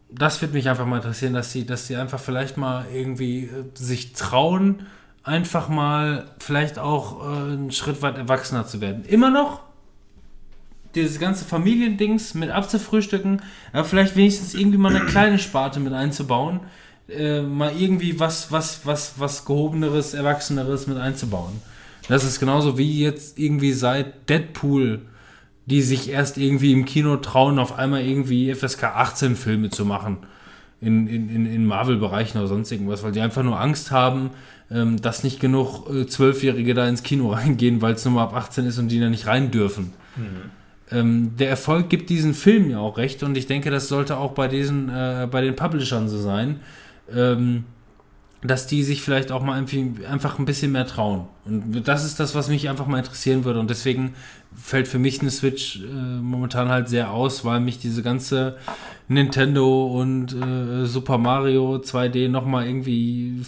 Das 0.10 0.42
würde 0.42 0.54
mich 0.54 0.70
einfach 0.70 0.86
mal 0.86 0.98
interessieren, 0.98 1.34
dass 1.34 1.52
sie, 1.52 1.66
dass 1.66 1.86
sie 1.86 1.98
einfach 1.98 2.20
vielleicht 2.20 2.58
mal 2.58 2.86
irgendwie 2.92 3.44
äh, 3.44 3.66
sich 3.76 4.14
trauen, 4.14 4.88
einfach 5.28 5.70
mal 5.70 6.26
vielleicht 6.40 6.80
auch 6.80 7.22
äh, 7.22 7.54
einen 7.54 7.72
Schritt 7.72 8.02
weit 8.02 8.18
erwachsener 8.18 8.66
zu 8.66 8.82
werden. 8.82 9.06
Immer 9.06 9.30
noch 9.30 9.62
dieses 10.96 11.20
ganze 11.20 11.46
Familiendings 11.46 12.34
mit 12.34 12.50
abzufrühstücken, 12.50 13.42
aber 13.72 13.84
vielleicht 13.84 14.16
wenigstens 14.16 14.54
irgendwie 14.54 14.78
mal 14.78 14.96
eine 14.96 15.06
kleine 15.08 15.40
Sparte 15.40 15.80
mit 15.80 15.94
einzubauen, 15.94 16.62
äh, 17.10 17.42
mal 17.42 17.74
irgendwie 17.78 18.20
was, 18.20 18.52
was, 18.52 18.86
was, 18.86 19.14
was 19.18 19.46
gehobeneres, 19.46 20.14
erwachseneres 20.14 20.88
mit 20.88 20.98
einzubauen. 20.98 21.62
Das 22.08 22.24
ist 22.24 22.40
genauso 22.40 22.78
wie 22.78 23.02
jetzt 23.02 23.38
irgendwie 23.38 23.74
seit 23.74 24.30
Deadpool, 24.30 25.02
die 25.66 25.82
sich 25.82 26.10
erst 26.10 26.38
irgendwie 26.38 26.72
im 26.72 26.86
Kino 26.86 27.18
trauen, 27.18 27.60
auf 27.60 27.78
einmal 27.78 28.02
irgendwie 28.02 28.54
FSK 28.54 28.86
18 28.86 29.36
Filme 29.36 29.70
zu 29.70 29.86
machen. 29.86 30.18
In, 30.80 31.08
in, 31.08 31.30
in, 31.30 31.46
in 31.48 31.66
Marvel-Bereichen 31.66 32.38
oder 32.38 32.48
sonst 32.48 32.72
irgendwas, 32.72 33.04
weil 33.04 33.12
die 33.12 33.20
einfach 33.20 33.42
nur 33.42 33.60
Angst 33.60 33.90
haben, 33.92 34.30
ähm, 34.72 35.02
dass 35.02 35.24
nicht 35.24 35.40
genug 35.40 35.90
äh, 35.90 36.08
Zwölfjährige 36.08 36.74
da 36.74 36.88
ins 36.88 37.04
Kino 37.04 37.32
reingehen, 37.34 37.82
weil 37.82 37.94
es 37.94 38.06
nur 38.06 38.16
mal 38.16 38.24
ab 38.24 38.36
18 38.36 38.66
ist 38.66 38.78
und 38.80 38.90
die 38.90 39.00
da 39.00 39.10
nicht 39.10 39.28
rein 39.28 39.52
dürfen 39.52 39.94
ähm, 40.92 41.36
der 41.38 41.50
Erfolg 41.50 41.90
gibt 41.90 42.10
diesen 42.10 42.34
Film 42.34 42.70
ja 42.70 42.80
auch 42.80 42.98
recht 42.98 43.24
und 43.24 43.38
ich 43.38 43.48
denke, 43.48 43.70
das 43.72 43.88
sollte 43.88 44.18
auch 44.18 44.32
bei 44.32 44.48
diesen, 44.48 44.90
äh, 44.90 45.28
bei 45.30 45.42
den 45.42 45.56
Publishern 45.56 46.08
so 46.08 46.18
sein, 46.18 46.62
ähm, 47.14 47.66
dass 48.44 48.68
die 48.68 48.84
sich 48.84 49.02
vielleicht 49.02 49.32
auch 49.32 49.42
mal 49.42 49.62
einfach 50.10 50.38
ein 50.38 50.46
bisschen 50.46 50.72
mehr 50.72 50.86
trauen. 50.86 51.28
Und 51.44 51.88
das 51.88 52.06
ist 52.06 52.20
das, 52.20 52.36
was 52.36 52.50
mich 52.50 52.70
einfach 52.70 52.86
mal 52.86 53.00
interessieren 53.00 53.44
würde 53.44 53.60
und 53.60 53.70
deswegen 53.70 54.14
fällt 54.56 54.88
für 54.88 55.00
mich 55.00 55.22
eine 55.22 55.32
Switch 55.32 55.82
äh, 55.82 56.22
momentan 56.22 56.70
halt 56.70 56.88
sehr 56.88 57.12
aus, 57.12 57.44
weil 57.44 57.60
mich 57.60 57.80
diese 57.80 58.04
ganze 58.04 58.58
Nintendo 59.08 59.88
und 59.88 60.34
äh, 60.34 60.86
Super 60.86 61.18
Mario 61.18 61.78
2D 61.78 62.30
nochmal 62.30 62.68
irgendwie 62.68 63.42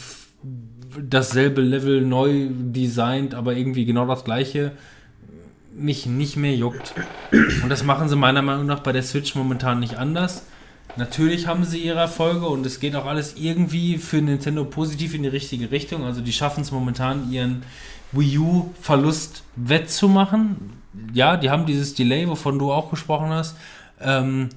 dasselbe 1.08 1.62
Level 1.62 2.02
neu 2.02 2.48
designt, 2.50 3.34
aber 3.34 3.56
irgendwie 3.56 3.86
genau 3.86 4.06
das 4.06 4.24
gleiche 4.24 4.72
mich 5.74 6.06
nicht 6.06 6.36
mehr 6.36 6.56
juckt. 6.56 6.94
Und 7.32 7.70
das 7.70 7.84
machen 7.84 8.10
sie 8.10 8.16
meiner 8.16 8.42
Meinung 8.42 8.66
nach 8.66 8.80
bei 8.80 8.92
der 8.92 9.04
Switch 9.04 9.36
momentan 9.36 9.80
nicht 9.80 9.98
anders. 9.98 10.44
Natürlich 10.98 11.48
haben 11.48 11.64
sie 11.64 11.80
ihre 11.80 12.00
Erfolge 12.00 12.48
und 12.48 12.66
es 12.66 12.80
geht 12.80 12.96
auch 12.96 13.06
alles 13.06 13.36
irgendwie 13.38 13.98
für 13.98 14.22
Nintendo 14.22 14.66
positiv 14.66 15.14
in 15.14 15.24
die 15.24 15.30
richtige 15.30 15.72
Richtung. 15.72 16.04
Also 16.04 16.22
die 16.22 16.34
schaffen 16.34 16.62
es 16.62 16.72
momentan, 16.72 17.32
ihren 17.32 17.64
Wii 18.12 18.40
U-Verlust 18.40 19.44
wettzumachen. 19.56 20.74
Ja, 21.14 21.38
die 21.38 21.50
haben 21.50 21.66
dieses 21.66 21.94
Delay, 21.94 22.28
wovon 22.28 22.58
du 22.58 22.72
auch 22.72 22.90
gesprochen 22.90 23.30
hast. 23.30 23.56
Ähm, 24.02 24.50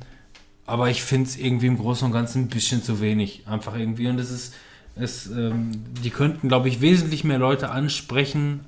aber 0.64 0.88
ich 0.88 1.02
finde 1.02 1.28
es 1.28 1.36
irgendwie 1.36 1.66
im 1.66 1.76
Großen 1.76 2.06
und 2.06 2.12
Ganzen 2.12 2.42
ein 2.42 2.48
bisschen 2.48 2.82
zu 2.82 3.00
wenig. 3.00 3.42
Einfach 3.46 3.76
irgendwie. 3.76 4.08
Und 4.08 4.18
es 4.18 4.30
ist, 4.30 4.54
es, 4.94 5.26
ähm, 5.26 5.70
die 6.02 6.10
könnten, 6.10 6.48
glaube 6.48 6.68
ich, 6.68 6.80
wesentlich 6.80 7.24
mehr 7.24 7.38
Leute 7.38 7.70
ansprechen. 7.70 8.60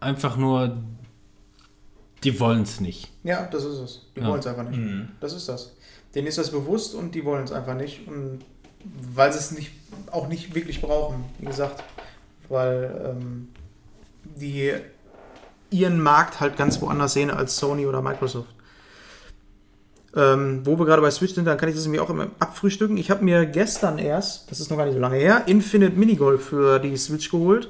Einfach 0.00 0.36
nur, 0.36 0.76
die 2.24 2.38
wollen 2.40 2.62
es 2.62 2.80
nicht. 2.80 3.10
Ja, 3.24 3.46
das 3.46 3.64
ist 3.64 3.78
es. 3.78 4.00
Die 4.16 4.20
Ja. 4.20 4.28
wollen 4.28 4.40
es 4.40 4.46
einfach 4.46 4.64
nicht. 4.68 4.78
Mhm. 4.78 5.08
Das 5.20 5.32
ist 5.32 5.48
das. 5.48 5.72
Denen 6.14 6.26
ist 6.26 6.38
das 6.38 6.50
bewusst 6.50 6.94
und 6.94 7.14
die 7.14 7.24
wollen 7.24 7.44
es 7.44 7.52
einfach 7.52 7.74
nicht. 7.76 8.06
Und 8.08 8.40
weil 9.14 9.32
sie 9.32 9.38
es 9.38 9.50
nicht, 9.52 9.72
auch 10.10 10.28
nicht 10.28 10.54
wirklich 10.54 10.80
brauchen, 10.80 11.24
wie 11.38 11.46
gesagt. 11.46 11.82
Weil 12.48 13.14
ähm, 13.16 13.48
die 14.24 14.72
ihren 15.70 16.00
Markt 16.00 16.40
halt 16.40 16.56
ganz 16.56 16.80
woanders 16.80 17.12
sehen 17.12 17.30
als 17.30 17.56
Sony 17.56 17.86
oder 17.86 18.00
Microsoft. 18.02 18.54
Ähm, 20.16 20.62
wo 20.64 20.78
wir 20.78 20.86
gerade 20.86 21.02
bei 21.02 21.10
Switch 21.10 21.34
sind, 21.34 21.44
dann 21.44 21.58
kann 21.58 21.68
ich 21.68 21.74
das 21.74 21.84
irgendwie 21.84 22.00
auch 22.00 22.08
immer 22.08 22.28
abfrühstücken. 22.38 22.96
Ich 22.96 23.10
habe 23.10 23.22
mir 23.22 23.44
gestern 23.44 23.98
erst, 23.98 24.50
das 24.50 24.60
ist 24.60 24.70
noch 24.70 24.78
gar 24.78 24.86
nicht 24.86 24.94
so 24.94 25.00
lange 25.00 25.16
her, 25.16 25.42
Infinite 25.44 25.98
Minigolf 25.98 26.46
für 26.46 26.78
die 26.78 26.96
Switch 26.96 27.30
geholt. 27.30 27.68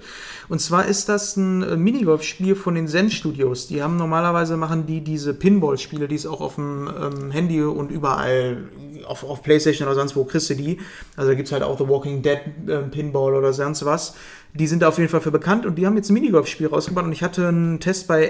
Und 0.48 0.60
zwar 0.60 0.86
ist 0.86 1.08
das 1.08 1.36
ein 1.36 1.64
äh, 1.64 1.76
Minigolf-Spiel 1.76 2.54
von 2.54 2.76
den 2.76 2.86
Zen 2.86 3.10
Studios. 3.10 3.66
Die 3.66 3.82
haben 3.82 3.96
normalerweise 3.96 4.56
machen 4.56 4.86
die 4.86 5.00
diese 5.00 5.34
Pinball-Spiele, 5.34 6.06
die 6.06 6.14
es 6.14 6.24
auch 6.24 6.40
auf 6.40 6.54
dem 6.54 6.88
ähm, 6.88 7.30
Handy 7.32 7.60
und 7.62 7.90
überall 7.90 8.68
auf, 9.08 9.24
auf 9.24 9.42
Playstation 9.42 9.88
oder 9.88 9.96
sonst 9.96 10.14
wo 10.14 10.24
kriegst 10.24 10.48
du 10.48 10.54
die. 10.54 10.78
Also 11.16 11.30
da 11.30 11.34
gibt 11.34 11.48
es 11.48 11.52
halt 11.52 11.64
auch 11.64 11.78
The 11.78 11.88
Walking 11.88 12.22
Dead 12.22 12.38
äh, 12.68 12.78
Pinball 12.82 13.34
oder 13.34 13.52
sonst 13.52 13.84
was. 13.84 14.14
Die 14.54 14.68
sind 14.68 14.82
da 14.82 14.88
auf 14.88 14.98
jeden 14.98 15.10
Fall 15.10 15.20
für 15.20 15.32
bekannt 15.32 15.66
und 15.66 15.76
die 15.76 15.86
haben 15.86 15.96
jetzt 15.96 16.10
ein 16.10 16.14
Minigolf-Spiel 16.14 16.68
rausgebracht 16.68 17.06
und 17.06 17.12
ich 17.12 17.24
hatte 17.24 17.48
einen 17.48 17.80
Test 17.80 18.06
bei 18.06 18.26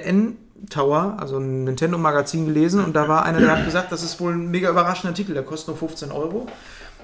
N-Tower, 0.63 1.17
also 1.19 1.39
ein 1.39 1.65
Nintendo-Magazin 1.65 2.47
gelesen 2.47 2.85
und 2.85 2.95
da 2.95 3.09
war 3.09 3.25
einer, 3.25 3.41
der 3.41 3.59
hat 3.59 3.65
gesagt, 3.65 3.93
das 3.93 4.03
ist 4.03 4.21
wohl 4.21 4.33
ein 4.33 4.51
mega 4.51 4.71
überraschender 4.71 5.15
Titel, 5.15 5.35
der 5.35 5.43
kostet 5.43 5.69
nur 5.69 5.77
15 5.77 6.11
Euro 6.11 6.47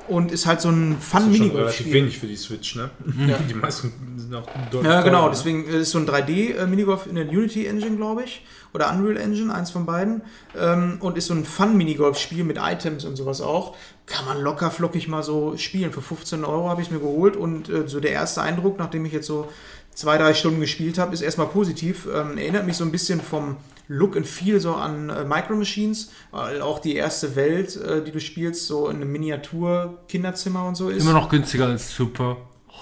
und 0.08 0.32
ist 0.32 0.46
halt 0.46 0.60
so 0.60 0.68
ein 0.68 0.96
Das 1.00 1.24
ist 1.24 1.40
relativ 1.40 1.92
wenig 1.92 2.18
für 2.18 2.26
die 2.26 2.36
Switch, 2.36 2.76
ne? 2.76 2.90
Ja. 3.26 3.38
Die 3.48 3.54
meisten 3.54 3.92
sind 4.16 4.34
auch 4.34 4.46
deutlich 4.70 4.90
Ja, 4.90 5.02
genau, 5.02 5.18
teurer, 5.18 5.24
ne? 5.26 5.30
deswegen 5.36 5.64
ist 5.66 5.90
so 5.90 5.98
ein 5.98 6.06
3D-Minigolf 6.06 7.06
in 7.06 7.14
der 7.14 7.28
Unity 7.28 7.66
Engine, 7.66 7.96
glaube 7.96 8.24
ich. 8.24 8.44
Oder 8.74 8.90
Unreal 8.90 9.16
Engine, 9.16 9.54
eins 9.54 9.70
von 9.70 9.86
beiden. 9.86 10.22
Ähm, 10.58 10.96
und 11.00 11.16
ist 11.18 11.26
so 11.26 11.34
ein 11.34 11.44
Fun-Minigolf-Spiel 11.44 12.42
mit 12.42 12.58
Items 12.58 13.04
und 13.04 13.16
sowas 13.16 13.40
auch. 13.40 13.76
Kann 14.06 14.24
man 14.24 14.40
locker 14.40 14.70
flockig 14.70 15.08
mal 15.08 15.22
so 15.22 15.56
spielen. 15.56 15.92
Für 15.92 16.02
15 16.02 16.44
Euro 16.44 16.68
habe 16.68 16.80
ich 16.80 16.88
es 16.88 16.92
mir 16.92 17.00
geholt 17.00 17.36
und 17.36 17.68
äh, 17.68 17.86
so 17.86 18.00
der 18.00 18.12
erste 18.12 18.42
Eindruck, 18.42 18.78
nachdem 18.78 19.04
ich 19.04 19.12
jetzt 19.12 19.26
so 19.26 19.48
zwei, 19.94 20.18
drei 20.18 20.34
Stunden 20.34 20.60
gespielt 20.60 20.98
habe, 20.98 21.14
ist 21.14 21.20
erstmal 21.20 21.48
positiv. 21.48 22.06
Ähm, 22.12 22.38
erinnert 22.38 22.66
mich 22.66 22.76
so 22.76 22.84
ein 22.84 22.92
bisschen 22.92 23.20
vom 23.20 23.56
Look 23.88 24.16
and 24.16 24.26
Feel 24.26 24.60
so 24.60 24.74
an 24.74 25.10
äh, 25.10 25.24
Micro 25.24 25.54
Machines, 25.54 26.10
weil 26.30 26.62
auch 26.62 26.78
die 26.78 26.94
erste 26.94 27.36
Welt, 27.36 27.76
äh, 27.76 28.02
die 28.02 28.10
du 28.10 28.20
spielst, 28.20 28.66
so 28.66 28.88
in 28.88 28.96
einem 28.96 29.12
Miniatur-Kinderzimmer 29.12 30.66
und 30.66 30.76
so 30.76 30.88
ist. 30.88 31.02
Immer 31.02 31.12
noch 31.12 31.28
günstiger 31.28 31.66
als 31.66 31.94
Super 31.94 32.36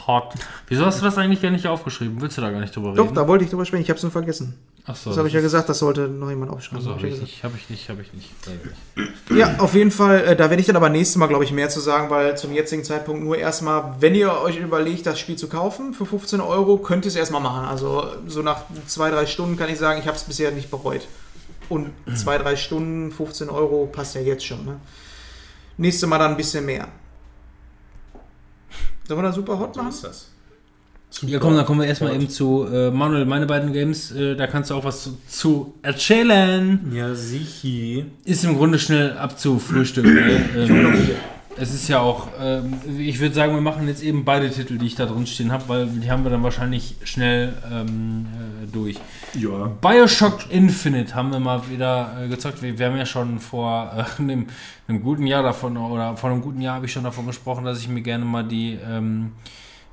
Hot. 0.07 0.35
Wieso 0.69 0.87
hast 0.87 1.01
du 1.01 1.05
das 1.05 1.19
eigentlich 1.19 1.43
gar 1.43 1.51
nicht 1.51 1.67
aufgeschrieben? 1.67 2.21
Willst 2.21 2.39
du 2.39 2.43
da 2.43 2.51
gar 2.51 2.61
nicht 2.61 2.75
drüber 2.75 2.95
Doch, 2.95 3.05
reden? 3.05 3.15
da 3.15 3.27
wollte 3.27 3.45
ich 3.45 3.51
drüber 3.51 3.65
sprechen. 3.65 3.83
Ich 3.83 3.91
habe 3.91 3.97
es 3.97 4.03
nur 4.03 4.13
vergessen. 4.13 4.59
Achso, 4.87 5.11
Das 5.11 5.19
habe 5.19 5.29
ich 5.29 5.35
ja 5.35 5.41
gesagt, 5.41 5.69
das 5.69 5.79
sollte 5.79 6.09
noch 6.09 6.31
jemand 6.31 6.51
aufschreiben. 6.51 6.79
Also 6.79 6.91
Hab 6.91 6.99
habe 6.99 7.09
ich 7.09 7.23
ich 7.23 7.45
habe 7.45 7.55
ich 7.57 7.69
nicht, 7.71 7.89
habe 7.89 8.03
ich 8.03 8.13
nicht. 8.15 8.31
Ja, 9.37 9.59
auf 9.59 9.75
jeden 9.75 9.91
Fall. 9.91 10.25
Äh, 10.25 10.37
da 10.37 10.49
werde 10.51 10.61
ich 10.61 10.67
dann 10.67 10.77
aber 10.77 10.89
nächstes 10.89 11.17
Mal, 11.17 11.27
glaube 11.27 11.45
ich, 11.45 11.53
mehr 11.53 11.69
zu 11.69 11.81
sagen, 11.81 12.09
weil 12.11 12.37
zum 12.37 12.53
jetzigen 12.53 12.83
Zeitpunkt 12.83 13.23
nur 13.23 13.37
erstmal, 13.37 13.97
wenn 14.01 14.15
ihr 14.15 14.33
euch 14.41 14.57
überlegt, 14.59 15.07
das 15.07 15.21
Spiel 15.21 15.37
zu 15.37 15.49
kaufen 15.49 15.93
für 15.95 16.07
15 16.07 16.41
Euro, 16.41 16.79
könnt 16.79 17.05
ihr 17.05 17.11
es 17.11 17.17
erstmal 17.17 17.43
machen. 17.43 17.67
Also 17.67 18.07
so 18.27 18.43
nach 18.43 18.63
zwei, 18.87 19.11
drei 19.11 19.27
Stunden 19.27 19.57
kann 19.57 19.69
ich 19.69 19.79
sagen, 19.79 20.01
ich 20.01 20.07
habe 20.07 20.17
es 20.17 20.25
bisher 20.25 20.51
nicht 20.51 20.71
bereut. 20.71 21.07
Und 21.69 21.93
zwei, 22.17 22.37
drei 22.39 22.57
Stunden, 22.57 23.13
15 23.13 23.49
Euro 23.49 23.87
passt 23.87 24.15
ja 24.17 24.23
jetzt 24.23 24.45
schon. 24.45 24.65
Ne? 24.65 24.81
Nächstes 25.77 26.09
Mal 26.09 26.19
dann 26.19 26.33
ein 26.33 26.37
bisschen 26.37 26.65
mehr. 26.67 26.89
Sollen 29.07 29.21
wir 29.21 29.29
da 29.29 29.33
super 29.33 29.59
hot 29.59 29.75
So 29.75 29.81
machen? 29.83 29.93
ist 29.93 30.05
das. 30.05 30.30
Ja, 31.23 31.39
komm, 31.39 31.57
dann 31.57 31.67
kommen 31.67 31.81
wir 31.81 31.87
erstmal 31.87 32.15
eben 32.15 32.29
zu 32.29 32.67
äh, 32.73 32.91
Manuel, 32.91 33.25
meine 33.25 33.47
beiden 33.47 33.73
Games. 33.73 34.13
Äh, 34.13 34.37
da 34.37 34.47
kannst 34.47 34.71
du 34.71 34.75
auch 34.75 34.85
was 34.85 35.03
zu, 35.03 35.19
zu 35.29 35.75
erzählen. 35.83 36.81
Ja, 36.95 37.15
sichi. 37.15 38.07
Ist 38.25 38.45
im 38.45 38.57
Grunde 38.57 38.79
schnell 38.79 39.17
abzufrühstücken. 39.19 40.15
ne? 40.15 40.51
ähm, 40.57 41.11
es 41.57 41.75
ist 41.75 41.89
ja 41.89 42.01
auch, 42.01 42.29
ähm, 42.41 42.75
ich 42.99 43.21
würde 43.21 43.35
sagen, 43.35 43.55
wir 43.55 43.61
machen 43.61 43.87
jetzt 43.87 44.03
eben 44.03 44.25
beide 44.25 44.51
Titel, 44.51 44.79
die 44.79 44.87
ich 44.87 44.95
da 44.95 45.05
drin 45.05 45.27
stehen 45.27 45.53
habe, 45.53 45.69
weil 45.69 45.87
die 45.87 46.11
haben 46.11 46.25
wir 46.25 46.31
dann 46.31 46.43
wahrscheinlich 46.43 46.97
schnell 47.05 47.53
ähm, 47.71 48.27
äh, 48.33 48.67
durch. 48.73 48.97
Ja. 49.35 49.67
Bioshock 49.81 50.51
Infinite 50.51 51.15
haben 51.15 51.33
wir 51.33 51.41
mal 51.41 51.69
wieder 51.69 52.17
äh, 52.19 52.29
gezockt. 52.29 52.63
Wir, 52.63 52.79
wir 52.79 52.87
haben 52.87 52.97
ja 52.97 53.07
schon 53.07 53.41
vor 53.41 53.93
äh, 53.95 54.05
einem, 54.23 54.47
einem 54.89 55.03
guten 55.03 55.27
Jahr 55.27 55.43
davon, 55.43 55.77
oder 55.77 56.17
vor 56.17 56.31
einem 56.31 56.41
guten 56.41 56.61
Jahr 56.61 56.77
habe 56.77 56.87
ich 56.87 56.93
schon 56.93 57.05
davon 57.05 57.27
gesprochen, 57.27 57.65
dass 57.65 57.81
ich 57.81 57.89
mir 57.89 58.03
gerne 58.03 58.25
mal 58.25 58.45
die 58.45 58.79
ähm, 58.89 59.33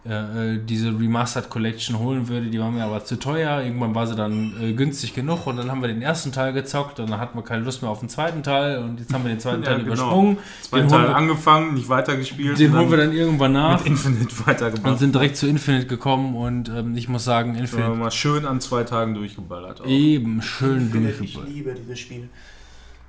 äh, 0.10 0.60
diese 0.64 0.90
Remastered 0.90 1.50
Collection 1.50 2.00
holen 2.00 2.27
würde. 2.27 2.48
Die 2.48 2.60
war 2.60 2.72
mir 2.72 2.84
aber 2.86 3.03
zu 3.03 3.18
teuer. 3.19 3.61
Irgendwann 3.61 3.94
war 3.95 4.08
sie 4.08 4.16
dann 4.16 4.53
äh, 4.61 4.74
günstig 4.74 5.14
genug 5.14 5.45
und 5.48 5.58
dann 5.58 5.69
haben 5.69 5.82
wir 5.82 5.88
den 5.88 6.02
ersten 6.02 6.32
Teil 6.32 6.53
gezockt 6.53 7.00
und 7.00 7.10
dann 7.10 7.19
hatten 7.19 7.38
wir 7.38 7.44
keine 7.44 7.64
Lust 7.64 7.82
mehr 7.82 7.92
auf 7.92 8.00
den 8.00 8.10
zweiten 8.10 8.44
Teil 8.44 8.80
und 8.80 9.00
jetzt 9.00 9.14
haben 9.14 9.24
wir 9.24 9.30
den 9.30 9.40
zweiten 9.40 9.64
Ja, 9.64 9.69
Teil 9.69 9.77
genau. 9.84 9.88
übersprungen. 9.94 10.38
Zwei 10.61 10.80
Den 10.80 10.88
Teile 10.88 11.02
holen 11.03 11.10
wir- 11.11 11.16
angefangen, 11.18 11.74
nicht 11.74 11.90
weitergespielt. 11.90 12.60
Den 12.60 12.72
und 12.72 12.77
holen 12.80 12.90
wir 12.92 12.98
dann 12.98 13.11
irgendwann 13.11 13.53
nach 13.53 13.80
mit 13.80 13.88
Infinite 13.88 14.22
und 14.24 14.48
weitergemacht. 14.48 15.00
sind 15.00 15.14
direkt 15.16 15.38
zu 15.38 15.48
Infinite 15.48 15.88
gekommen 15.88 16.36
und 16.36 16.69
ähm, 16.69 16.95
ich 16.95 17.10
muss 17.10 17.24
sagen, 17.24 17.56
Ja, 17.56 17.61
Infinite 17.61 17.90
mal 17.90 18.11
schön 18.11 18.45
an 18.45 18.61
zwei 18.61 18.84
Tagen 18.84 19.14
durchgeballert. 19.14 19.82
Auch. 19.82 19.86
eben 19.88 20.42
schön 20.42 20.77
Infinite, 20.77 21.11
ich 21.11 21.18
durchgebracht. 21.34 21.50
liebe 21.50 21.74
dieses 21.76 22.00
Spiel. 22.00 22.30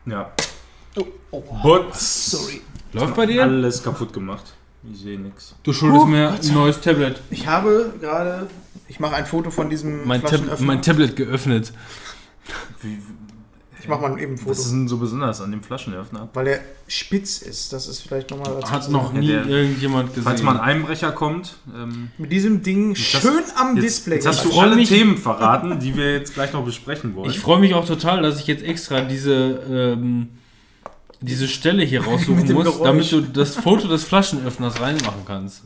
Ja. 0.06 0.30
Oh, 0.96 1.04
oh. 1.30 1.42
Butz. 1.62 2.30
Sorry. 2.30 2.60
Läuft 2.92 3.14
bei 3.14 3.26
dir? 3.26 3.42
Alles 3.42 3.82
kaputt 3.82 4.12
gemacht. 4.12 4.54
Ich 4.92 5.00
sehe 5.00 5.18
nichts. 5.18 5.54
Du 5.62 5.72
schuldest 5.72 6.02
Oh 6.04 6.06
mir 6.06 6.30
Gott. 6.30 6.44
ein 6.48 6.54
neues 6.54 6.80
Tablet. 6.80 7.20
Ich 7.30 7.46
habe 7.46 7.92
gerade, 8.00 8.46
ich 8.86 9.00
mache 9.00 9.16
ein 9.16 9.26
Foto 9.26 9.50
von 9.50 9.68
diesem 9.68 10.06
Mein, 10.06 10.22
Tab 10.22 10.40
mein 10.60 10.82
Tablet 10.82 11.16
geöffnet. 11.16 11.72
Wie, 12.80 12.98
ich 13.80 13.88
mache 13.88 14.02
mal 14.02 14.18
eben 14.20 14.32
ein 14.34 14.38
Foto. 14.38 14.50
was 14.50 14.58
ist 14.60 14.70
denn 14.70 14.88
so 14.88 14.98
besonders 14.98 15.40
an 15.40 15.50
dem 15.50 15.62
Flaschenöffner? 15.62 16.28
Weil 16.32 16.44
der 16.44 16.60
spitz 16.86 17.42
ist. 17.42 17.72
Das 17.72 17.86
ist 17.88 18.00
vielleicht 18.00 18.30
nochmal 18.30 18.54
dazu 18.60 18.70
Hat 18.72 18.88
noch 18.90 19.12
nie 19.12 19.26
der- 19.28 19.46
irgendjemand 19.46 20.10
gesehen. 20.10 20.22
Falls 20.24 20.42
mal 20.42 20.52
ein 20.56 20.60
Einbrecher 20.60 21.12
kommt, 21.12 21.56
ähm, 21.74 22.10
Mit 22.16 22.30
diesem 22.32 22.62
Ding 22.62 22.94
schön 22.94 23.42
am 23.56 23.76
jetzt, 23.76 23.84
Display. 23.84 24.14
jetzt 24.16 24.26
hast 24.26 24.44
du 24.44 24.58
alle 24.58 24.76
mich- 24.76 24.88
Themen 24.88 25.16
verraten, 25.16 25.78
die 25.80 25.96
wir 25.96 26.12
jetzt 26.14 26.34
gleich 26.34 26.52
noch 26.52 26.64
besprechen 26.64 27.14
wollen. 27.14 27.28
ich 27.30 27.38
freue 27.40 27.58
mich 27.60 27.74
auch 27.74 27.84
total, 27.86 28.22
dass 28.22 28.40
ich 28.40 28.46
jetzt 28.46 28.62
extra 28.64 29.00
diese, 29.02 29.34
ähm, 29.68 30.28
diese 31.20 31.48
Stelle 31.48 31.82
hier 31.84 32.04
raussuchen 32.04 32.36
Mit 32.36 32.48
dem 32.48 32.54
muss, 32.56 32.64
Geräusch. 32.66 32.82
damit 32.84 33.10
du 33.12 33.20
das 33.22 33.56
Foto 33.56 33.88
des 33.88 34.04
Flaschenöffners 34.04 34.80
reinmachen 34.80 35.22
kannst. 35.26 35.62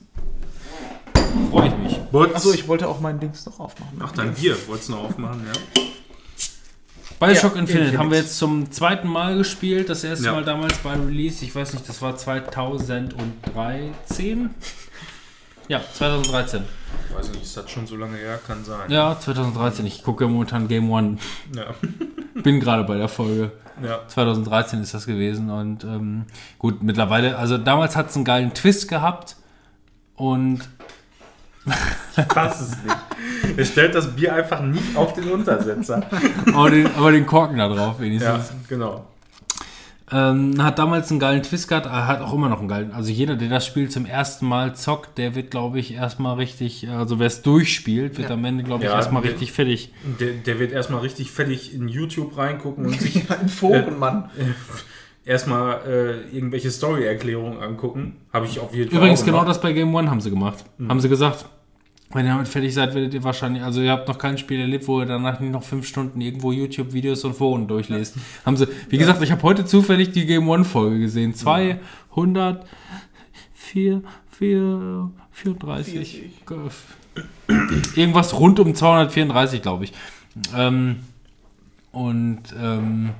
Freue 1.50 1.68
ich 1.68 1.76
mich. 1.76 2.00
Achso, 2.34 2.52
ich 2.52 2.66
wollte 2.68 2.88
auch 2.88 3.00
mein 3.00 3.18
Dings 3.20 3.44
noch 3.46 3.58
aufmachen. 3.60 3.98
Ach, 4.02 4.12
dein 4.12 4.34
Bier 4.34 4.56
wolltest 4.66 4.88
du 4.90 4.94
noch 4.94 5.04
aufmachen, 5.04 5.46
ja? 5.46 5.52
Bioshock 7.20 7.54
Ja, 7.54 7.60
Infinite 7.60 7.84
Infinite. 7.84 7.98
haben 7.98 8.10
wir 8.10 8.18
jetzt 8.18 8.36
zum 8.36 8.70
zweiten 8.72 9.06
Mal 9.08 9.36
gespielt. 9.38 9.88
Das 9.88 10.02
erste 10.04 10.26
Ja. 10.26 10.32
Mal 10.32 10.44
damals 10.44 10.76
bei 10.78 10.92
Release, 10.94 11.42
ich 11.44 11.54
weiß 11.54 11.72
nicht, 11.74 11.88
das 11.88 12.02
war 12.02 12.16
2013? 12.16 14.50
Ja, 15.68 15.80
2013. 15.94 16.64
Ich 17.08 17.14
weiß 17.16 17.30
nicht, 17.30 17.42
ist 17.44 17.56
das 17.56 17.70
schon 17.70 17.86
so 17.86 17.94
lange 17.96 18.16
her? 18.16 18.40
Kann 18.46 18.64
sein. 18.64 18.90
Ja, 18.90 19.16
2013. 19.18 19.86
Ich 19.86 20.02
gucke 20.02 20.26
momentan 20.26 20.66
Game 20.68 20.90
One. 20.90 21.16
Ja. 21.54 21.74
Bin 22.42 22.58
gerade 22.60 22.82
bei 22.84 22.96
der 22.98 23.08
Folge. 23.08 23.52
Ja. 23.82 24.00
2013 24.06 24.80
ist 24.80 24.94
das 24.94 25.06
gewesen 25.06 25.50
und 25.50 25.84
ähm, 25.84 26.24
gut, 26.58 26.82
mittlerweile, 26.82 27.36
also 27.38 27.58
damals 27.58 27.96
hat 27.96 28.10
es 28.10 28.16
einen 28.16 28.24
geilen 28.24 28.54
Twist 28.54 28.88
gehabt 28.88 29.36
und 30.16 30.68
Passt 32.28 32.60
es 32.60 32.70
nicht. 32.82 33.56
Er 33.56 33.64
stellt 33.64 33.94
das 33.94 34.14
Bier 34.14 34.34
einfach 34.34 34.60
nicht 34.60 34.96
auf 34.96 35.12
den 35.12 35.30
Untersetzer. 35.30 36.02
aber 36.52 36.70
den, 36.70 36.86
aber 36.96 37.12
den 37.12 37.24
Korken 37.24 37.58
da 37.58 37.68
drauf 37.68 38.00
wenigstens. 38.00 38.48
Ja, 38.48 38.56
genau. 38.68 39.06
Ähm, 40.12 40.62
hat 40.62 40.78
damals 40.78 41.10
einen 41.10 41.20
geilen 41.20 41.42
Twist 41.42 41.68
gehabt, 41.68 41.86
er 41.86 42.06
hat 42.06 42.20
auch 42.20 42.34
immer 42.34 42.48
noch 42.50 42.58
einen 42.58 42.68
geilen. 42.68 42.92
Also 42.92 43.10
jeder, 43.10 43.34
der 43.36 43.48
das 43.48 43.66
Spiel 43.66 43.88
zum 43.88 44.04
ersten 44.04 44.46
Mal 44.46 44.74
zockt, 44.74 45.16
der 45.16 45.34
wird, 45.34 45.50
glaube 45.50 45.78
ich, 45.78 45.94
erstmal 45.94 46.36
richtig, 46.36 46.88
also 46.88 47.18
wer 47.18 47.26
es 47.28 47.40
durchspielt, 47.42 48.18
wird 48.18 48.28
Ja. 48.28 48.34
am 48.34 48.44
Ende, 48.44 48.62
glaube 48.62 48.84
ich, 48.84 48.90
Ja, 48.90 48.96
erstmal 48.96 49.22
der- 49.22 49.32
richtig 49.32 49.52
fertig. 49.52 49.92
Der, 50.20 50.32
der 50.32 50.58
wird 50.58 50.72
erstmal 50.72 51.00
richtig 51.00 51.30
fertig 51.30 51.74
in 51.74 51.88
YouTube 51.88 52.36
reingucken 52.36 52.84
und 52.86 53.00
sich 53.00 53.16
In 53.42 53.48
Foren, 53.48 53.98
Mann. 53.98 54.30
erstmal 55.24 55.80
äh, 55.86 56.36
irgendwelche 56.36 56.70
Story-Erklärungen 56.70 57.60
angucken. 57.62 58.16
Habe 58.32 58.46
ich 58.46 58.58
auf 58.58 58.74
jeden 58.74 58.90
Fall 58.90 58.98
Übrigens, 58.98 59.22
auch 59.22 59.26
genau 59.26 59.44
das 59.44 59.60
bei 59.60 59.72
Game 59.72 59.94
One 59.94 60.10
haben 60.10 60.20
sie 60.20 60.30
gemacht. 60.30 60.64
Haben 60.88 61.00
sie 61.00 61.08
gesagt, 61.08 61.46
Wenn 62.14 62.26
ihr 62.26 62.32
damit 62.32 62.48
fertig 62.48 62.74
seid, 62.74 62.94
werdet 62.94 63.14
ihr 63.14 63.24
wahrscheinlich, 63.24 63.62
also 63.62 63.80
ihr 63.80 63.90
habt 63.90 64.08
noch 64.08 64.18
kein 64.18 64.36
Spiel 64.38 64.60
erlebt, 64.60 64.86
wo 64.86 65.00
ihr 65.00 65.06
danach 65.06 65.40
nicht 65.40 65.52
noch 65.52 65.62
fünf 65.62 65.86
Stunden 65.86 66.20
irgendwo 66.20 66.52
YouTube-Videos 66.52 67.24
und 67.24 67.34
Foren 67.34 67.66
durchlest. 67.66 68.16
Haben 68.44 68.56
sie, 68.56 68.68
wie 68.88 68.98
gesagt, 68.98 69.22
ich 69.22 69.30
habe 69.30 69.42
heute 69.42 69.64
zufällig 69.64 70.12
die 70.12 70.26
Game 70.26 70.48
One-Folge 70.48 70.98
gesehen. 70.98 71.34
200, 71.34 72.66
4, 73.54 74.02
4, 74.30 75.10
34. 75.32 76.22
Irgendwas 77.96 78.38
rund 78.38 78.60
um 78.60 78.74
234, 78.74 79.62
glaube 79.62 79.84
ich. 79.84 79.92
Ähm, 80.56 80.96
und 81.92 82.42
ähm, 82.60 83.10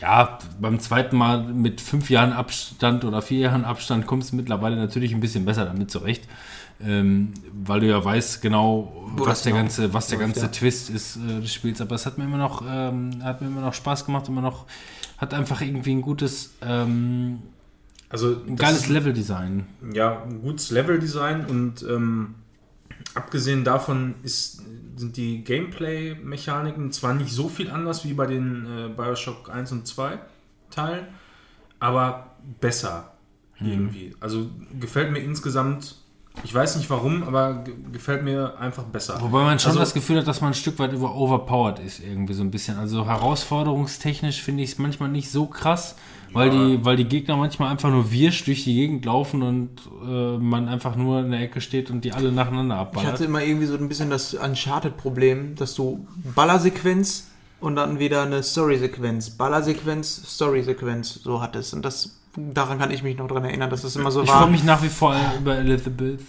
ja, 0.00 0.38
beim 0.60 0.80
zweiten 0.80 1.16
Mal 1.16 1.42
mit 1.42 1.80
fünf 1.80 2.10
Jahren 2.10 2.32
Abstand 2.32 3.04
oder 3.04 3.22
vier 3.22 3.40
Jahren 3.40 3.64
Abstand 3.64 4.06
kommst 4.06 4.32
du 4.32 4.36
mittlerweile 4.36 4.76
natürlich 4.76 5.12
ein 5.12 5.20
bisschen 5.20 5.44
besser 5.44 5.66
damit 5.66 5.90
zurecht. 5.90 6.24
Ähm, 6.82 7.32
weil 7.52 7.80
du 7.80 7.88
ja 7.88 8.02
weißt 8.02 8.40
genau, 8.40 9.10
Wo 9.16 9.26
was 9.26 9.42
der 9.42 9.52
genau 9.52 9.64
ganze, 9.64 9.92
was 9.92 10.08
der 10.08 10.18
läuft, 10.18 10.34
ganze 10.34 10.46
ja. 10.46 10.48
Twist 10.52 10.90
ist 10.90 11.16
äh, 11.16 11.40
des 11.40 11.52
Spiels. 11.52 11.80
Aber 11.80 11.94
es 11.94 12.06
hat 12.06 12.16
mir 12.18 12.24
immer 12.24 12.38
noch, 12.38 12.62
ähm, 12.66 13.22
hat 13.22 13.40
mir 13.40 13.48
immer 13.48 13.60
noch 13.60 13.74
Spaß 13.74 14.06
gemacht, 14.06 14.28
immer 14.28 14.40
noch, 14.40 14.66
hat 15.18 15.34
einfach 15.34 15.60
irgendwie 15.60 15.92
ein 15.92 16.00
gutes, 16.02 16.54
ähm, 16.62 17.40
Also 18.08 18.36
ein 18.46 18.56
geiles 18.56 18.88
Leveldesign. 18.88 19.66
ja, 19.92 20.22
ein 20.22 20.40
gutes 20.40 20.70
Leveldesign 20.70 21.44
und 21.46 21.82
ähm, 21.82 22.34
abgesehen 23.14 23.62
davon 23.64 24.14
ist, 24.22 24.62
sind 24.96 25.16
die 25.16 25.44
Gameplay-Mechaniken 25.44 26.92
zwar 26.92 27.14
nicht 27.14 27.30
so 27.32 27.48
viel 27.48 27.70
anders 27.70 28.04
wie 28.04 28.14
bei 28.14 28.26
den 28.26 28.66
äh, 28.66 28.88
Bioshock 28.88 29.50
1 29.50 29.72
und 29.72 29.86
2 29.86 30.18
Teilen, 30.70 31.06
aber 31.78 32.36
besser 32.60 33.12
irgendwie. 33.62 34.14
Also 34.20 34.50
gefällt 34.78 35.12
mir 35.12 35.18
insgesamt, 35.18 35.96
ich 36.44 36.54
weiß 36.54 36.76
nicht 36.76 36.88
warum, 36.90 37.22
aber 37.22 37.54
ge 37.64 37.74
gefällt 37.92 38.22
mir 38.24 38.58
einfach 38.58 38.84
besser. 38.84 39.18
Wobei 39.20 39.44
man 39.44 39.58
schon 39.58 39.70
Also- 39.70 39.80
das 39.80 39.94
Gefühl 39.94 40.18
hat, 40.18 40.26
dass 40.26 40.40
man 40.40 40.50
ein 40.50 40.54
Stück 40.54 40.78
weit 40.78 40.92
über 40.92 41.14
overpowered 41.14 41.78
ist, 41.80 42.00
irgendwie 42.00 42.34
so 42.34 42.42
ein 42.42 42.50
bisschen. 42.50 42.78
Also 42.78 43.04
herausforderungstechnisch 43.06 44.42
finde 44.42 44.62
ich 44.62 44.72
es 44.72 44.78
manchmal 44.78 45.08
nicht 45.08 45.30
so 45.30 45.46
krass, 45.46 45.96
weil, 46.32 46.48
Ja. 46.54 46.66
die, 46.68 46.84
weil 46.84 46.96
die 46.96 47.04
Gegner 47.04 47.36
manchmal 47.36 47.70
einfach 47.70 47.90
nur 47.90 48.10
wirsch 48.12 48.44
durch 48.44 48.64
die 48.64 48.74
Gegend 48.74 49.04
laufen 49.04 49.42
und 49.42 49.70
äh, 50.06 50.38
man 50.38 50.68
einfach 50.68 50.94
nur 50.96 51.20
in 51.20 51.30
der 51.32 51.40
Ecke 51.40 51.60
steht 51.60 51.90
und 51.90 52.04
die 52.04 52.12
alle 52.12 52.30
nacheinander 52.32 52.76
Ich 52.76 52.80
abballert. 52.80 53.12
hatte 53.12 53.24
immer 53.24 53.42
irgendwie 53.42 53.66
so 53.66 53.74
ein 53.76 53.88
bisschen 53.88 54.10
das 54.10 54.34
Uncharted-Problem, 54.34 55.56
dass 55.56 55.74
du 55.74 56.06
Ballersequenz 56.36 57.26
und 57.60 57.76
dann 57.76 57.98
wieder 57.98 58.22
eine 58.22 58.42
Story-Sequenz, 58.42 59.30
Ballersequenz, 59.30 60.22
Story-Sequenz 60.34 61.20
so 61.22 61.42
hattest. 61.42 61.74
Und 61.74 61.84
das, 61.84 62.16
daran 62.36 62.78
kann 62.78 62.90
ich 62.90 63.02
mich 63.02 63.16
noch 63.16 63.28
dran 63.28 63.44
erinnern, 63.44 63.70
dass 63.70 63.82
das 63.82 63.96
immer 63.96 64.10
so 64.10 64.22
Ich 64.22 64.28
war. 64.28 64.42
freue 64.42 64.50
mich 64.50 64.64
nach 64.64 64.82
wie 64.82 64.88
vor 64.88 65.14
über 65.38 65.56
Elizabeth. 65.56 66.20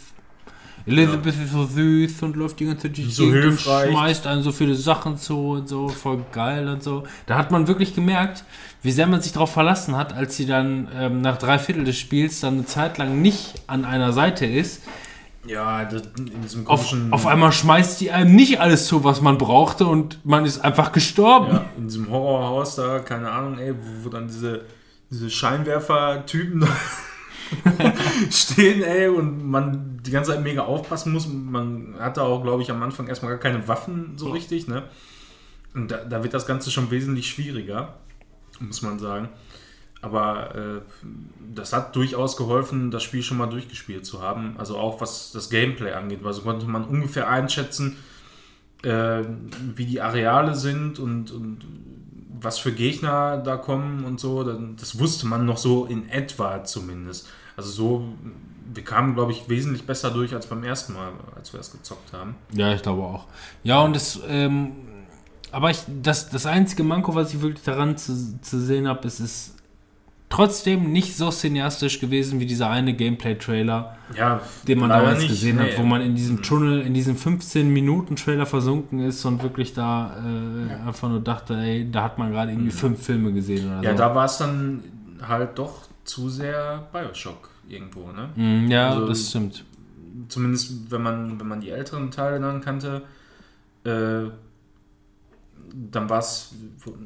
Elizabeth 0.85 1.35
ist 1.35 1.51
so 1.51 1.65
süß 1.65 2.23
und 2.23 2.35
läuft 2.35 2.59
die 2.59 2.65
ganze 2.65 2.83
Zeit 2.87 2.97
durch 2.97 3.07
die 3.07 3.13
So 3.13 3.25
und 3.25 3.59
schmeißt 3.59 4.25
einem 4.25 4.41
so 4.41 4.51
viele 4.51 4.73
Sachen 4.73 5.17
zu 5.17 5.51
und 5.51 5.69
so, 5.69 5.87
voll 5.89 6.23
geil 6.31 6.67
und 6.67 6.81
so. 6.81 7.03
Da 7.27 7.37
hat 7.37 7.51
man 7.51 7.67
wirklich 7.67 7.93
gemerkt, 7.93 8.43
wie 8.81 8.91
sehr 8.91 9.05
man 9.05 9.21
sich 9.21 9.31
darauf 9.31 9.51
verlassen 9.51 9.95
hat, 9.95 10.13
als 10.13 10.37
sie 10.37 10.47
dann 10.47 10.87
ähm, 10.97 11.21
nach 11.21 11.37
drei 11.37 11.59
Viertel 11.59 11.83
des 11.83 11.97
Spiels 11.97 12.39
dann 12.39 12.55
eine 12.55 12.65
Zeit 12.65 12.97
lang 12.97 13.21
nicht 13.21 13.61
an 13.67 13.85
einer 13.85 14.11
Seite 14.11 14.47
ist. 14.47 14.81
Ja, 15.45 15.85
das, 15.85 16.03
in 16.17 16.41
diesem 16.41 16.67
Auf, 16.67 16.89
komischen... 16.89 17.13
auf 17.13 17.25
einmal 17.27 17.51
schmeißt 17.51 18.01
die 18.01 18.11
einem 18.11 18.35
nicht 18.35 18.59
alles 18.59 18.87
zu, 18.87 19.03
was 19.03 19.21
man 19.21 19.37
brauchte 19.37 19.85
und 19.87 20.19
man 20.23 20.45
ist 20.45 20.63
einfach 20.63 20.91
gestorben. 20.91 21.53
Ja, 21.53 21.65
in 21.77 21.83
diesem 21.87 22.09
Horrorhaus 22.09 22.75
da, 22.75 22.99
keine 22.99 23.31
Ahnung, 23.31 23.57
ey, 23.57 23.73
wo, 23.73 24.05
wo 24.05 24.09
dann 24.09 24.27
diese, 24.27 24.61
diese 25.11 25.29
Scheinwerfer-Typen 25.29 26.65
stehen, 28.31 28.81
ey, 28.81 29.09
und 29.09 29.45
man 29.45 29.99
die 30.03 30.11
ganze 30.11 30.31
Zeit 30.31 30.41
mega 30.41 30.63
aufpassen 30.63 31.11
muss. 31.11 31.27
Man 31.27 31.95
hat 31.99 32.17
da 32.17 32.23
auch, 32.23 32.41
glaube 32.41 32.63
ich, 32.63 32.71
am 32.71 32.81
Anfang 32.81 33.07
erstmal 33.07 33.33
gar 33.33 33.39
keine 33.39 33.67
Waffen 33.67 34.17
so 34.17 34.29
richtig, 34.29 34.67
ne? 34.67 34.83
Und 35.73 35.91
da, 35.91 35.97
da 35.97 36.23
wird 36.23 36.33
das 36.33 36.45
Ganze 36.45 36.71
schon 36.71 36.91
wesentlich 36.91 37.29
schwieriger, 37.29 37.95
muss 38.59 38.81
man 38.81 38.99
sagen. 38.99 39.29
Aber 40.01 40.55
äh, 40.55 40.81
das 41.53 41.73
hat 41.73 41.95
durchaus 41.95 42.35
geholfen, 42.35 42.89
das 42.89 43.03
Spiel 43.03 43.21
schon 43.21 43.37
mal 43.37 43.47
durchgespielt 43.47 44.05
zu 44.05 44.21
haben. 44.21 44.55
Also 44.57 44.77
auch 44.77 44.99
was 44.99 45.31
das 45.31 45.49
Gameplay 45.49 45.91
angeht. 45.91 46.25
Also 46.25 46.41
konnte 46.41 46.65
man 46.65 46.85
ungefähr 46.85 47.29
einschätzen, 47.29 47.97
äh, 48.83 49.23
wie 49.75 49.85
die 49.85 50.01
Areale 50.01 50.55
sind 50.55 50.99
und, 50.99 51.31
und 51.31 51.59
was 52.41 52.59
für 52.59 52.71
Gegner 52.71 53.37
da 53.37 53.57
kommen 53.57 54.03
und 54.03 54.19
so. 54.19 54.43
Das 54.43 54.99
wusste 54.99 55.27
man 55.27 55.45
noch 55.45 55.57
so 55.57 55.85
in 55.85 56.09
etwa 56.09 56.63
zumindest. 56.63 57.27
Also 57.55 57.69
so, 57.69 58.05
wir 58.73 58.83
kamen, 58.83 59.15
glaube 59.15 59.31
ich, 59.31 59.47
wesentlich 59.49 59.85
besser 59.85 60.11
durch 60.11 60.33
als 60.33 60.47
beim 60.47 60.63
ersten 60.63 60.93
Mal, 60.93 61.11
als 61.35 61.53
wir 61.53 61.59
es 61.59 61.71
gezockt 61.71 62.13
haben. 62.13 62.35
Ja, 62.53 62.73
ich 62.73 62.81
glaube 62.81 63.03
auch. 63.03 63.25
Ja, 63.63 63.81
und 63.81 63.95
das, 63.95 64.19
ähm, 64.27 64.71
aber 65.51 65.69
ich, 65.69 65.79
das, 66.01 66.29
das 66.29 66.45
einzige 66.45 66.83
Manko, 66.83 67.13
was 67.13 67.33
ich 67.33 67.41
wirklich 67.41 67.63
daran 67.63 67.97
zu, 67.97 68.39
zu 68.41 68.59
sehen 68.59 68.87
habe, 68.87 69.05
ist, 69.07 69.19
es 69.19 69.49
ist 69.49 69.60
trotzdem 70.31 70.91
nicht 70.91 71.15
so 71.15 71.29
cineastisch 71.29 71.99
gewesen 71.99 72.39
wie 72.39 72.47
dieser 72.47 72.69
eine 72.71 72.93
Gameplay-Trailer, 72.95 73.95
Ja, 74.17 74.41
den 74.67 74.79
man 74.79 74.89
damals 74.89 75.19
nicht, 75.19 75.27
gesehen 75.29 75.57
nee. 75.57 75.71
hat, 75.73 75.77
wo 75.77 75.83
man 75.83 76.01
in 76.01 76.15
diesem 76.15 76.41
Tunnel, 76.41 76.81
in 76.81 76.93
diesem 76.95 77.15
15-Minuten-Trailer 77.15 78.45
versunken 78.47 78.99
ist 79.01 79.23
und 79.25 79.43
wirklich 79.43 79.73
da 79.73 80.15
äh, 80.17 80.87
einfach 80.87 81.09
nur 81.09 81.19
dachte, 81.19 81.55
ey, 81.55 81.89
da 81.91 82.03
hat 82.03 82.17
man 82.17 82.31
gerade 82.31 82.51
irgendwie 82.51 82.71
fünf 82.71 83.03
Filme 83.03 83.31
gesehen 83.33 83.67
oder 83.67 83.77
Mhm. 83.77 83.83
Ja, 83.83 83.91
so. 83.91 83.97
da 83.97 84.15
war 84.15 84.25
es 84.25 84.37
dann 84.37 84.83
halt 85.27 85.59
doch 85.59 85.83
zu 86.03 86.29
sehr 86.29 86.87
Bioshock 86.91 87.49
irgendwo, 87.69 88.07
ne? 88.11 88.29
Mm, 88.35 88.71
ja, 88.71 88.89
Also- 88.89 89.07
das 89.07 89.29
stimmt. 89.29 89.63
Zumindest 90.27 90.91
wenn 90.91 91.01
man, 91.03 91.39
wenn 91.39 91.47
man 91.47 91.61
die 91.61 91.69
älteren 91.69 92.09
Teile 92.11 92.39
dann 92.39 92.59
kannte, 92.61 93.03
äh, 93.85 94.23
dann 95.73 96.09
war 96.09 96.19
es, 96.19 96.53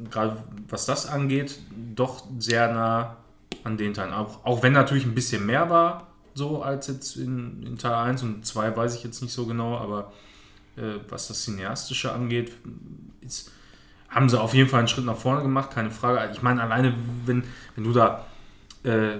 gerade 0.10 0.38
was 0.70 0.86
das 0.86 1.08
angeht, 1.08 1.60
doch 1.96 2.26
sehr 2.40 2.72
nah 2.74 3.18
an 3.64 3.78
den 3.78 3.94
Teilen. 3.94 4.14
Auch, 4.14 4.44
auch 4.46 4.64
wenn 4.64 4.74
natürlich 4.74 5.06
ein 5.06 5.16
bisschen 5.16 5.46
mehr 5.46 5.70
war, 5.70 6.08
so 6.34 6.62
als 6.62 6.88
jetzt 6.88 7.16
in, 7.16 7.64
in 7.64 7.78
Teil 7.78 7.94
1 7.94 8.24
und 8.24 8.46
2 8.46 8.76
weiß 8.76 8.96
ich 8.96 9.04
jetzt 9.04 9.22
nicht 9.22 9.34
so 9.34 9.46
genau, 9.46 9.78
aber 9.78 10.12
äh, 10.76 11.00
was 11.10 11.28
das 11.28 11.44
Cineastische 11.44 12.12
angeht, 12.12 12.52
ist, 13.22 13.52
haben 14.10 14.30
sie 14.30 14.40
auf 14.40 14.54
jeden 14.54 14.70
Fall 14.70 14.80
einen 14.80 14.88
Schritt 14.88 15.06
nach 15.06 15.18
vorne 15.18 15.42
gemacht, 15.42 15.72
keine 15.72 15.92
Frage. 15.92 16.32
Ich 16.34 16.42
meine, 16.42 16.62
alleine, 16.62 16.94
wenn, 17.26 17.44
wenn 17.76 17.84
du 17.84 17.94
da 17.94 18.26
äh, 18.86 19.20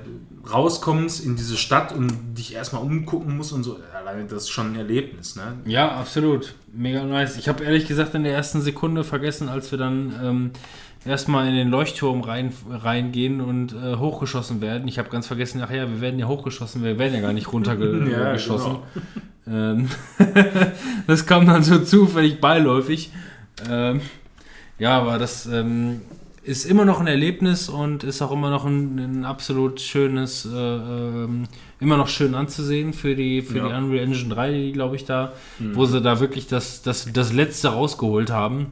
rauskommst 0.52 1.26
in 1.26 1.36
diese 1.36 1.58
Stadt 1.58 1.94
und 1.94 2.38
dich 2.38 2.54
erstmal 2.54 2.84
umgucken 2.84 3.36
musst 3.36 3.52
und 3.52 3.64
so, 3.64 3.80
alleine 3.98 4.26
das 4.26 4.44
ist 4.44 4.50
schon 4.50 4.74
ein 4.74 4.76
Erlebnis, 4.76 5.36
ne? 5.36 5.58
Ja, 5.66 5.92
absolut. 5.92 6.54
Mega 6.72 7.04
nice. 7.04 7.38
Ich 7.38 7.48
habe 7.48 7.64
ehrlich 7.64 7.88
gesagt 7.88 8.14
in 8.14 8.24
der 8.24 8.34
ersten 8.34 8.62
Sekunde 8.62 9.04
vergessen, 9.04 9.50
als 9.50 9.72
wir 9.72 9.80
dann 9.80 10.14
ähm, 10.24 10.52
erstmal 11.06 11.48
in 11.48 11.56
den 11.56 11.70
Leuchtturm 11.70 12.22
rein, 12.22 12.54
reingehen 12.70 13.42
und 13.42 13.74
äh, 13.74 13.96
hochgeschossen 13.96 14.62
werden. 14.62 14.88
Ich 14.88 15.00
habe 15.00 15.10
ganz 15.10 15.28
vergessen, 15.28 15.62
ach 15.64 15.72
ja, 15.72 15.90
wir 15.90 16.02
werden 16.02 16.20
ja 16.20 16.28
hochgeschossen, 16.28 16.84
wir 16.84 16.98
werden 17.00 17.14
ja 17.14 17.22
gar 17.22 17.34
nicht 17.34 17.52
runtergeschossen. 17.52 18.12
Ja, 18.12 18.34
geschossen. 18.34 18.78
genau. 19.46 19.58
ähm, 19.58 19.90
das 21.08 21.26
kam 21.26 21.46
dann 21.46 21.64
so 21.64 21.80
zufällig 21.80 22.40
beiläufig. 22.40 23.12
Ähm, 23.70 24.02
ja, 24.78 25.00
aber 25.00 25.18
das 25.18 25.46
ähm, 25.46 26.02
ist 26.46 26.66
immer 26.66 26.86
noch 26.86 27.00
ein 27.00 27.08
Erlebnis 27.08 27.70
und 27.70 28.04
ist 28.04 28.22
auch 28.22 28.32
immer 28.32 28.50
noch 28.50 28.66
ein, 28.66 28.98
ein 29.00 29.26
absolut 29.26 29.82
schönes, 29.82 30.46
äh, 30.46 30.50
ähm, 30.58 31.48
immer 31.80 31.98
noch 31.98 32.08
schön 32.08 32.36
anzusehen 32.36 32.94
für 32.94 33.16
die, 33.16 33.42
für 33.42 33.58
Ja. 33.58 33.68
die 33.70 33.74
Unreal 33.74 34.04
Engine 34.06 34.34
3, 34.34 34.52
die 34.52 34.72
glaube 34.72 34.96
ich 34.96 35.06
da, 35.06 35.34
wo 35.74 35.86
sie 35.86 36.02
da 36.02 36.20
wirklich 36.20 36.48
das, 36.48 36.82
das, 36.84 37.12
das 37.12 37.34
letzte 37.34 37.70
rausgeholt 37.70 38.30
haben. 38.32 38.68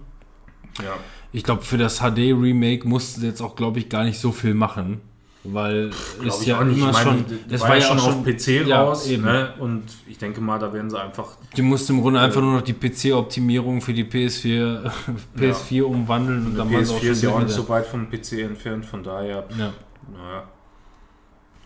Ja. 0.83 0.93
Ich 1.31 1.43
glaube, 1.43 1.63
für 1.63 1.77
das 1.77 1.99
HD-Remake 1.99 2.87
mussten 2.87 3.21
sie 3.21 3.27
jetzt 3.27 3.41
auch, 3.41 3.55
glaube 3.55 3.79
ich, 3.79 3.89
gar 3.89 4.03
nicht 4.03 4.19
so 4.19 4.31
viel 4.31 4.53
machen. 4.53 5.01
Weil 5.45 5.91
es 6.25 6.45
ja 6.45 6.59
auch 6.59 6.63
nicht. 6.63 6.77
immer 6.77 6.93
meine, 6.93 7.03
schon. 7.03 7.25
das 7.49 7.61
war, 7.61 7.75
ja 7.75 7.81
schon 7.81 7.99
auf 7.99 8.23
PC 8.23 8.65
ja, 8.65 8.81
raus, 8.81 9.07
eben. 9.07 9.23
ne? 9.23 9.53
Und 9.59 9.83
ich 10.07 10.17
denke 10.17 10.39
mal, 10.39 10.57
da 10.57 10.71
werden 10.71 10.89
sie 10.89 10.97
einfach. 10.97 11.35
Die 11.57 11.61
musste 11.61 11.91
im 11.91 12.01
Grunde 12.01 12.21
einfach 12.21 12.39
nur 12.39 12.53
noch 12.53 12.61
die 12.61 12.73
PC-Optimierung 12.73 13.81
für 13.81 13.93
die 13.93 14.05
PS4, 14.05 14.89
PS4 15.37 15.83
umwandeln 15.83 16.45
und 16.45 16.55
Der 16.55 16.63
dann 16.63 16.73
war 16.73 16.79
es 16.79 16.89
auch 16.89 16.95
PS4 16.95 17.01
schon 17.01 17.11
ist 17.11 17.23
ja 17.23 17.29
auch 17.31 17.39
nicht 17.41 17.51
so 17.51 17.67
weit 17.67 17.85
vom 17.85 18.09
PC 18.09 18.39
entfernt, 18.43 18.85
von 18.85 19.03
daher, 19.03 19.45
Ja. 19.57 19.73
naja. 20.13 20.43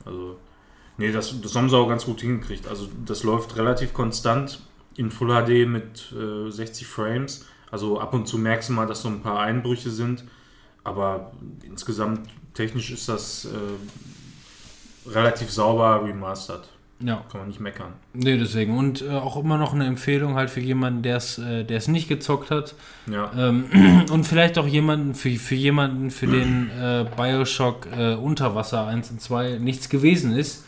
Also, 0.06 0.38
nee, 0.98 1.12
das, 1.12 1.40
das 1.40 1.56
haben 1.56 1.70
sie 1.70 1.78
auch 1.78 1.88
ganz 1.88 2.06
gut 2.06 2.22
hingekriegt. 2.22 2.68
Also, 2.68 2.88
das 3.06 3.24
läuft 3.24 3.58
relativ 3.58 3.94
konstant 3.94 4.60
in 4.96 5.12
Full 5.12 5.30
HD 5.30 5.68
mit 5.68 6.12
äh, 6.18 6.50
60 6.50 6.88
Frames. 6.88 7.46
Also, 7.70 8.00
ab 8.00 8.16
und 8.16 8.28
zu 8.28 8.40
merkst 8.40 8.70
du 8.70 8.74
mal, 8.74 8.88
dass 8.88 9.04
so 9.04 9.10
ein 9.10 9.22
paar 9.22 9.40
Einbrüche 9.40 9.92
sind. 9.92 10.24
Aber 10.84 11.34
insgesamt 11.64 12.30
technisch 12.58 12.92
ist 12.92 13.08
das 13.08 13.46
äh, 13.46 15.10
relativ 15.10 15.52
sauber 15.52 16.04
remastert. 16.04 16.68
ja. 17.00 17.24
Kann 17.32 17.42
man 17.42 17.48
nicht 17.50 17.60
meckern. 17.60 17.94
Nee, 18.14 18.38
deswegen. 18.38 18.78
Und 18.78 19.04
äh, 19.04 19.10
auch 19.10 19.38
immer 19.38 19.58
noch 19.58 19.74
eine 19.74 19.86
Empfehlung 19.86 20.36
halt 20.36 20.50
für 20.50 20.60
jemanden, 20.60 21.04
der 21.04 21.18
es 21.18 21.38
äh, 21.38 21.64
der 21.64 21.78
es 21.78 21.88
nicht 21.88 22.10
gezockt 22.10 22.50
hat. 22.50 22.74
Ja. 23.10 23.32
Ähm, 23.38 24.06
und 24.12 24.26
vielleicht 24.26 24.58
auch 24.58 24.68
jemanden, 24.68 25.14
für, 25.14 25.30
für 25.38 25.56
jemanden, 25.56 26.10
für 26.10 26.28
den 26.28 26.72
äh, 26.72 27.06
Bioshock 27.16 27.88
äh, 27.96 28.16
Unterwasser 28.16 28.88
1 28.88 29.12
und 29.12 29.22
2 29.22 29.60
nichts 29.60 29.88
gewesen 29.88 30.36
ist. 30.36 30.66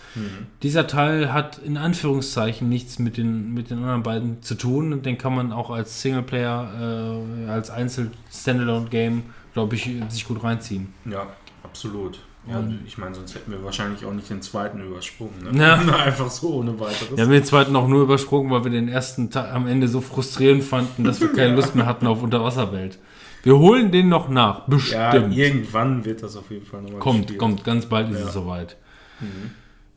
Dieser 0.63 0.87
Teil 0.87 1.31
hat 1.31 1.59
in 1.59 1.77
Anführungszeichen 1.77 2.67
nichts 2.67 2.99
mit 2.99 3.17
den, 3.17 3.53
mit 3.53 3.69
den 3.69 3.77
anderen 3.79 4.03
beiden 4.03 4.41
zu 4.41 4.55
tun 4.55 4.91
und 4.91 5.05
den 5.05 5.17
kann 5.17 5.35
man 5.35 5.51
auch 5.51 5.69
als 5.69 6.01
Singleplayer, 6.01 7.45
äh, 7.47 7.49
als 7.49 7.69
Einzel-Standalone-Game, 7.69 9.23
glaube 9.53 9.75
ich, 9.75 9.89
sich 10.09 10.27
gut 10.27 10.43
reinziehen. 10.43 10.93
Ja, 11.05 11.27
absolut. 11.63 12.19
Ja, 12.47 12.59
Und- 12.59 12.79
ich 12.87 12.97
meine, 12.97 13.13
sonst 13.13 13.35
hätten 13.35 13.51
wir 13.51 13.63
wahrscheinlich 13.63 14.05
auch 14.05 14.13
nicht 14.13 14.29
den 14.29 14.41
zweiten 14.41 14.79
übersprungen. 14.81 15.51
Ne? 15.51 15.61
Ja. 15.61 15.75
Einfach 16.05 16.29
so 16.29 16.55
ohne 16.55 16.79
weiteres. 16.79 17.15
Wir 17.15 17.23
haben 17.25 17.31
den 17.31 17.43
zweiten 17.43 17.75
auch 17.75 17.87
nur 17.87 18.01
übersprungen, 18.03 18.49
weil 18.51 18.63
wir 18.63 18.71
den 18.71 18.87
ersten 18.87 19.29
Teil 19.29 19.51
am 19.51 19.67
Ende 19.67 19.87
so 19.87 19.99
frustrierend 20.01 20.63
fanden, 20.63 21.03
dass 21.03 21.19
wir 21.21 21.31
keine 21.33 21.55
Lust 21.57 21.75
mehr 21.75 21.85
hatten 21.85 22.07
auf 22.07 22.23
Unterwasserwelt. 22.23 22.97
Wir 23.43 23.57
holen 23.57 23.91
den 23.91 24.09
noch 24.09 24.27
nach, 24.29 24.59
ja, 24.59 24.63
bestimmt. 24.67 25.35
irgendwann 25.37 26.03
wird 26.05 26.23
das 26.23 26.35
auf 26.35 26.49
jeden 26.51 26.65
Fall 26.65 26.81
nochmal 26.81 26.99
kommt, 26.99 27.19
gespielt. 27.21 27.39
kommt, 27.39 27.63
ganz 27.63 27.85
bald 27.85 28.09
ist 28.09 28.15
Ja. 28.15 28.21
Mhm. 28.23 28.27
es 28.27 28.33
soweit. 28.33 28.77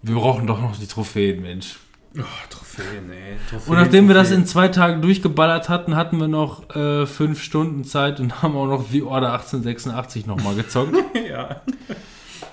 Wir 0.03 0.15
brauchen 0.17 0.47
doch 0.47 0.61
noch 0.61 0.77
die 0.77 0.87
Trophäen, 0.87 1.43
Mensch. 1.43 1.79
Oh, 2.19 2.23
Trophäen, 2.51 3.11
ey. 3.11 3.37
Trophäen, 3.49 3.73
Und 3.73 3.83
nachdem 3.83 4.09
wir 4.09 4.15
das 4.15 4.31
in 4.31 4.39
Trophäen. 4.39 4.47
zwei 4.47 4.69
Tagen 4.69 5.03
durchgeballert 5.03 5.69
hatten, 5.69 5.97
hatten 5.97 6.19
wir 6.19 6.29
noch 6.29 6.75
äh, 6.75 7.07
fünf 7.07 7.43
Stunden 7.43 7.85
Zeit 7.85 8.21
und 8.21 8.43
haben 8.43 8.57
auch 8.57 8.67
noch 8.67 8.89
The 8.89 9.03
Order 9.03 9.33
1886 9.33 10.27
nochmal 10.27 10.55
gezockt. 10.55 10.95
ja. 11.29 11.63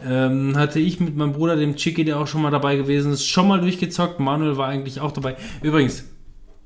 ähm, 0.06 0.56
hatte 0.56 0.80
ich 0.80 1.00
mit 1.00 1.16
meinem 1.16 1.34
Bruder, 1.34 1.56
dem 1.56 1.76
Chicky, 1.76 2.06
der 2.06 2.20
auch 2.20 2.28
schon 2.28 2.42
mal 2.42 2.52
dabei 2.52 2.76
gewesen 2.76 3.12
ist, 3.12 3.28
schon 3.28 3.48
mal 3.48 3.60
durchgezockt. 3.60 4.20
Manuel 4.20 4.58
war 4.58 4.68
eigentlich 4.68 5.02
auch 5.02 5.12
dabei. 5.12 5.36
Übrigens, 5.62 6.06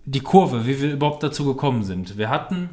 die 0.05 0.19
Kurve, 0.19 0.67
wie 0.67 0.81
wir 0.81 0.93
überhaupt 0.93 1.23
dazu 1.23 1.45
gekommen 1.45 1.83
sind. 1.83 2.17
Wir 2.17 2.29
hatten 2.29 2.69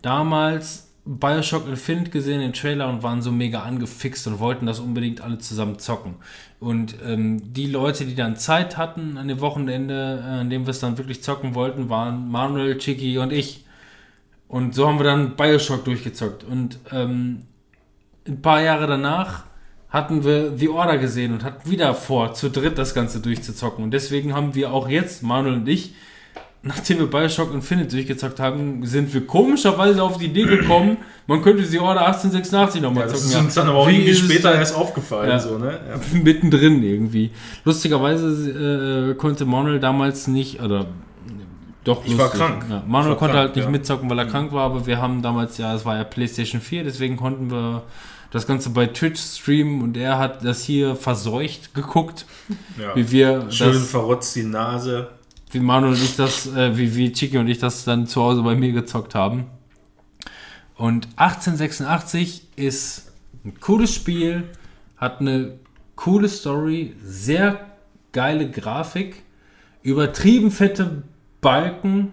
damals 0.00 0.87
Bioshock 1.08 1.66
Infinite 1.66 2.10
gesehen, 2.10 2.40
den 2.40 2.52
Trailer, 2.52 2.88
und 2.88 3.02
waren 3.02 3.22
so 3.22 3.32
mega 3.32 3.62
angefixt 3.62 4.26
und 4.26 4.40
wollten 4.40 4.66
das 4.66 4.78
unbedingt 4.78 5.22
alle 5.22 5.38
zusammen 5.38 5.78
zocken. 5.78 6.16
Und 6.60 6.96
ähm, 7.02 7.54
die 7.54 7.66
Leute, 7.66 8.04
die 8.04 8.14
dann 8.14 8.36
Zeit 8.36 8.76
hatten 8.76 9.16
an 9.16 9.26
dem 9.26 9.40
Wochenende, 9.40 10.22
äh, 10.22 10.40
an 10.40 10.50
dem 10.50 10.66
wir 10.66 10.70
es 10.70 10.80
dann 10.80 10.98
wirklich 10.98 11.22
zocken 11.22 11.54
wollten, 11.54 11.88
waren 11.88 12.30
Manuel, 12.30 12.76
Chicky 12.76 13.16
und 13.16 13.32
ich. 13.32 13.64
Und 14.48 14.74
so 14.74 14.86
haben 14.86 14.98
wir 14.98 15.04
dann 15.04 15.34
Bioshock 15.34 15.84
durchgezockt. 15.86 16.44
Und 16.44 16.78
ähm, 16.92 17.44
ein 18.26 18.42
paar 18.42 18.60
Jahre 18.60 18.86
danach 18.86 19.44
hatten 19.88 20.24
wir 20.24 20.58
The 20.58 20.68
Order 20.68 20.98
gesehen 20.98 21.32
und 21.32 21.42
hatten 21.42 21.70
wieder 21.70 21.94
vor, 21.94 22.34
zu 22.34 22.50
dritt 22.50 22.76
das 22.76 22.94
Ganze 22.94 23.20
durchzuzocken. 23.20 23.82
Und 23.82 23.92
deswegen 23.92 24.34
haben 24.34 24.54
wir 24.54 24.72
auch 24.72 24.88
jetzt, 24.88 25.22
Manuel 25.22 25.54
und 25.54 25.68
ich, 25.68 25.94
nachdem 26.62 26.98
wir 26.98 27.06
Bioshock 27.06 27.52
Infinite 27.54 27.88
durchgezockt 27.88 28.40
haben, 28.40 28.84
sind 28.84 29.12
wir 29.14 29.26
komischerweise 29.26 30.02
auf 30.02 30.18
die 30.18 30.26
Idee 30.26 30.44
gekommen, 30.44 30.96
man 31.26 31.42
könnte 31.42 31.64
The 31.64 31.78
Order 31.78 32.06
1886 32.06 32.80
nochmal 32.82 33.06
Ja, 33.06 33.12
das 33.12 33.22
zocken. 33.22 33.36
ist 33.38 33.44
uns 33.44 33.54
dann 33.54 33.68
aber 33.68 33.78
auch 33.78 33.88
Wie 33.88 33.96
irgendwie 33.96 34.14
später 34.14 34.54
erst 34.54 34.74
aufgefallen. 34.74 35.30
Ja. 35.30 35.38
So, 35.38 35.58
ne? 35.58 35.78
ja. 35.88 36.00
mittendrin 36.22 36.82
irgendwie. 36.82 37.30
Lustigerweise 37.64 39.10
äh, 39.10 39.14
konnte 39.14 39.44
Manuel 39.44 39.78
damals 39.80 40.26
nicht, 40.26 40.60
oder 40.62 40.86
doch, 41.84 42.04
Ich 42.04 42.16
war 42.18 42.24
lustig. 42.26 42.40
krank. 42.40 42.66
Ja, 42.68 42.82
Manuel 42.86 43.10
war 43.12 43.18
konnte 43.18 43.34
krank, 43.34 43.46
halt 43.46 43.56
nicht 43.56 43.64
ja. 43.64 43.70
mitzocken, 43.70 44.10
weil 44.10 44.18
er 44.18 44.26
krank 44.26 44.52
war, 44.52 44.64
aber 44.64 44.86
wir 44.86 45.00
haben 45.00 45.22
damals 45.22 45.58
ja, 45.58 45.74
es 45.74 45.84
war 45.84 45.96
ja 45.96 46.04
PlayStation 46.04 46.60
4, 46.60 46.84
deswegen 46.84 47.16
konnten 47.16 47.50
wir 47.50 47.82
das 48.30 48.46
Ganze 48.46 48.70
bei 48.70 48.86
Twitch 48.86 49.20
streamen 49.20 49.80
und 49.80 49.96
er 49.96 50.18
hat 50.18 50.44
das 50.44 50.62
hier 50.62 50.96
verseucht 50.96 51.72
geguckt, 51.74 52.26
Ja. 52.78 52.94
wie 52.94 53.10
wir 53.10 53.46
Schön 53.50 53.72
das, 53.72 53.90
verrotzt 53.90 54.36
die 54.36 54.42
Nase. 54.42 55.08
Wie 55.52 55.60
Manuel 55.60 55.94
und 55.94 56.02
ich 56.02 56.16
das, 56.16 56.46
äh, 56.46 56.76
wie, 56.76 56.94
wie 56.94 57.12
Chiki 57.12 57.38
und 57.38 57.48
ich 57.48 57.58
das 57.58 57.84
dann 57.84 58.06
zu 58.06 58.22
Hause 58.22 58.42
bei 58.42 58.54
mir 58.54 58.72
gezockt 58.72 59.14
haben. 59.14 59.46
Und 60.76 61.08
1886 61.16 62.42
ist 62.56 63.12
ein 63.44 63.58
cooles 63.60 63.94
Spiel, 63.94 64.44
hat 64.96 65.20
eine 65.20 65.58
coole 65.96 66.28
Story, 66.28 66.94
sehr 67.02 67.66
geile 68.12 68.50
Grafik, 68.50 69.22
übertrieben 69.82 70.50
fette 70.50 71.02
Balken, 71.40 72.12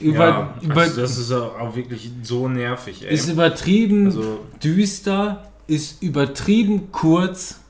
über, 0.00 0.28
ja, 0.28 0.54
über, 0.62 0.80
also 0.82 1.00
das 1.00 1.16
ist 1.16 1.32
auch 1.32 1.76
wirklich 1.76 2.10
so 2.22 2.48
nervig, 2.48 3.04
ey. 3.04 3.14
ist 3.14 3.28
übertrieben 3.28 4.06
Also, 4.06 4.40
düster, 4.62 5.52
ist 5.66 6.02
übertrieben 6.02 6.90
kurz. 6.92 7.60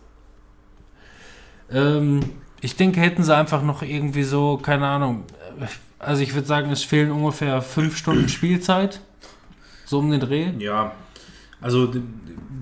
Ähm, 1.70 2.20
ich 2.62 2.76
denke, 2.76 3.00
hätten 3.00 3.22
sie 3.22 3.36
einfach 3.36 3.62
noch 3.62 3.82
irgendwie 3.82 4.22
so, 4.22 4.56
keine 4.56 4.86
Ahnung, 4.86 5.24
also 5.98 6.22
ich 6.22 6.32
würde 6.34 6.46
sagen, 6.48 6.70
es 6.70 6.82
fehlen 6.82 7.10
ungefähr 7.10 7.60
fünf 7.60 7.96
Stunden 7.98 8.28
Spielzeit. 8.30 9.00
So 9.84 9.98
um 9.98 10.10
den 10.10 10.20
Dreh. 10.20 10.52
ja, 10.58 10.92
also 11.60 11.92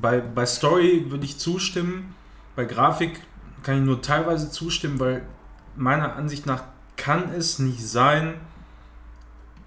bei, 0.01 0.21
bei 0.21 0.45
Story 0.47 1.07
würde 1.11 1.25
ich 1.25 1.39
zustimmen. 1.39 2.15
Bei 2.57 2.65
Grafik 2.65 3.21
kann 3.63 3.77
ich 3.79 3.83
nur 3.85 4.03
teilweise 4.03 4.51
zustimmen, 4.51 4.99
weil 4.99 5.23
meiner 5.77 6.17
Ansicht 6.17 6.45
nach 6.47 6.65
kann 6.97 7.31
es 7.37 7.59
nicht 7.61 7.81
sein, 7.87 8.35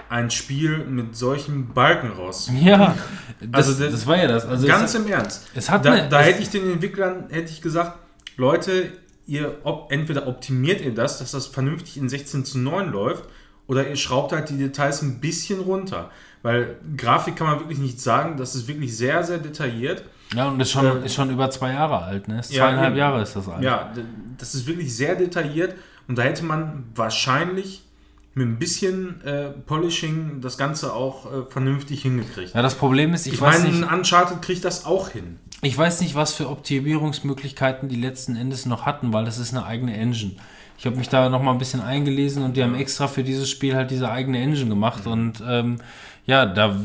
ein 0.09 0.29
Spiel 0.29 0.79
mit 0.85 1.15
solchen 1.15 1.73
Balken 1.73 2.09
raus. 2.11 2.51
Ja, 2.61 2.95
das, 3.39 3.67
Also 3.69 3.83
das- 3.83 3.91
das 3.93 4.07
war 4.07 4.17
ja 4.17 4.27
das. 4.27 4.45
Also 4.45 4.67
Ganz 4.67 4.93
es, 4.93 4.99
im 5.01 5.07
Ernst. 5.11 5.47
es 5.55 5.69
hat 5.69 5.85
Da, 5.85 5.93
eine, 5.93 6.09
da 6.09 6.19
hätte 6.21 6.41
ich 6.41 6.49
den 6.49 6.69
Entwicklern 6.73 7.27
hätte 7.29 7.51
ich 7.51 7.61
gesagt, 7.61 7.97
Leute, 8.37 8.91
ihr 9.25 9.57
ob, 9.63 9.91
entweder 9.91 10.27
optimiert 10.27 10.81
ihr 10.81 10.93
das, 10.93 11.19
dass 11.19 11.31
das 11.31 11.47
vernünftig 11.47 11.97
in 11.97 12.09
16 12.09 12.45
zu 12.45 12.59
9 12.59 12.91
läuft, 12.91 13.25
oder 13.67 13.87
ihr 13.87 13.95
schraubt 13.95 14.33
halt 14.33 14.49
die 14.49 14.57
Details 14.57 15.01
ein 15.01 15.19
bisschen 15.19 15.61
runter. 15.61 16.09
Weil 16.41 16.75
Grafik 16.97 17.37
kann 17.37 17.47
man 17.47 17.59
wirklich 17.59 17.79
nicht 17.79 18.01
sagen, 18.01 18.35
das 18.35 18.55
ist 18.55 18.67
wirklich 18.67 18.95
sehr, 18.95 19.23
sehr 19.23 19.37
detailliert. 19.37 20.03
ja, 20.35 20.49
und 20.49 20.59
ist 20.59 20.71
schon, 20.71 20.85
äh, 21.01 21.05
ist 21.05 21.15
schon 21.15 21.29
über 21.29 21.49
zwei 21.49 21.71
Jahre 21.71 21.99
alt, 22.03 22.27
ne? 22.27 22.39
Ist 22.39 22.51
Ja, 22.51 22.65
zweieinhalb 22.65 22.89
eben. 22.89 22.97
Jahre 22.97 23.21
ist 23.21 23.35
das 23.35 23.47
alt. 23.47 23.63
Ja, 23.63 23.93
das 24.37 24.53
ist 24.53 24.67
wirklich 24.67 24.93
sehr 24.95 25.15
detailliert 25.15 25.75
und 26.09 26.17
da 26.17 26.23
hätte 26.23 26.43
man 26.43 26.83
wahrscheinlich 26.95 27.83
mit 28.35 28.47
ein 28.47 28.57
bisschen 28.59 29.21
äh, 29.23 29.49
Polishing 29.51 30.41
das 30.41 30.57
Ganze 30.57 30.93
auch 30.93 31.25
äh, 31.31 31.45
vernünftig 31.49 32.01
hingekriegt. 32.01 32.53
Ja, 32.55 32.61
das 32.61 32.75
Problem 32.75 33.13
ist, 33.13 33.27
ich, 33.27 33.33
ich 33.33 33.41
weiß 33.41 33.63
meine, 33.63 33.77
nicht, 33.77 33.91
Uncharted 33.91 34.41
kriegt 34.41 34.65
das 34.65 34.85
auch 34.85 35.09
hin. 35.09 35.39
Ich 35.63 35.77
weiß 35.77 36.01
nicht, 36.01 36.13
was 36.13 36.33
für 36.33 36.49
Optimierungsmöglichkeiten 36.49 37.87
die 37.87 37.95
letzten 37.95 38.35
Endes 38.35 38.65
noch 38.65 38.85
hatten, 38.85 39.13
weil 39.13 39.23
das 39.23 39.37
ist 39.37 39.53
eine 39.53 39.65
eigene 39.65 39.95
Engine. 39.95 40.33
Ich 40.77 40.85
habe 40.85 40.97
mich 40.97 41.07
da 41.07 41.29
noch 41.29 41.41
mal 41.41 41.53
ein 41.53 41.57
bisschen 41.57 41.79
eingelesen 41.79 42.43
und 42.43 42.57
die 42.57 42.63
haben 42.63 42.75
extra 42.75 43.07
für 43.07 43.23
dieses 43.23 43.49
Spiel 43.49 43.73
halt 43.73 43.89
diese 43.89 44.11
eigene 44.11 44.39
Engine 44.39 44.67
gemacht 44.67 45.07
und 45.07 45.41
ähm, 45.47 45.77
ja, 46.25 46.45
da, 46.45 46.77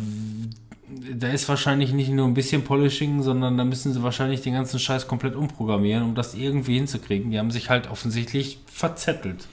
da 1.13 1.29
ist 1.29 1.49
wahrscheinlich 1.49 1.93
nicht 1.93 2.11
nur 2.11 2.27
ein 2.27 2.35
bisschen 2.35 2.63
Polishing, 2.63 3.23
sondern 3.23 3.57
da 3.57 3.65
müssen 3.65 3.93
sie 3.93 4.03
wahrscheinlich 4.05 4.43
den 4.43 4.55
ganzen 4.55 4.79
Scheiß 4.79 5.09
komplett 5.09 5.35
umprogrammieren, 5.35 6.05
um 6.05 6.15
das 6.15 6.35
irgendwie 6.35 6.75
hinzukriegen. 6.75 7.33
Die 7.33 7.39
haben 7.41 7.51
sich 7.51 7.71
halt 7.71 7.91
offensichtlich 7.91 8.61
verzettelt. 8.67 9.49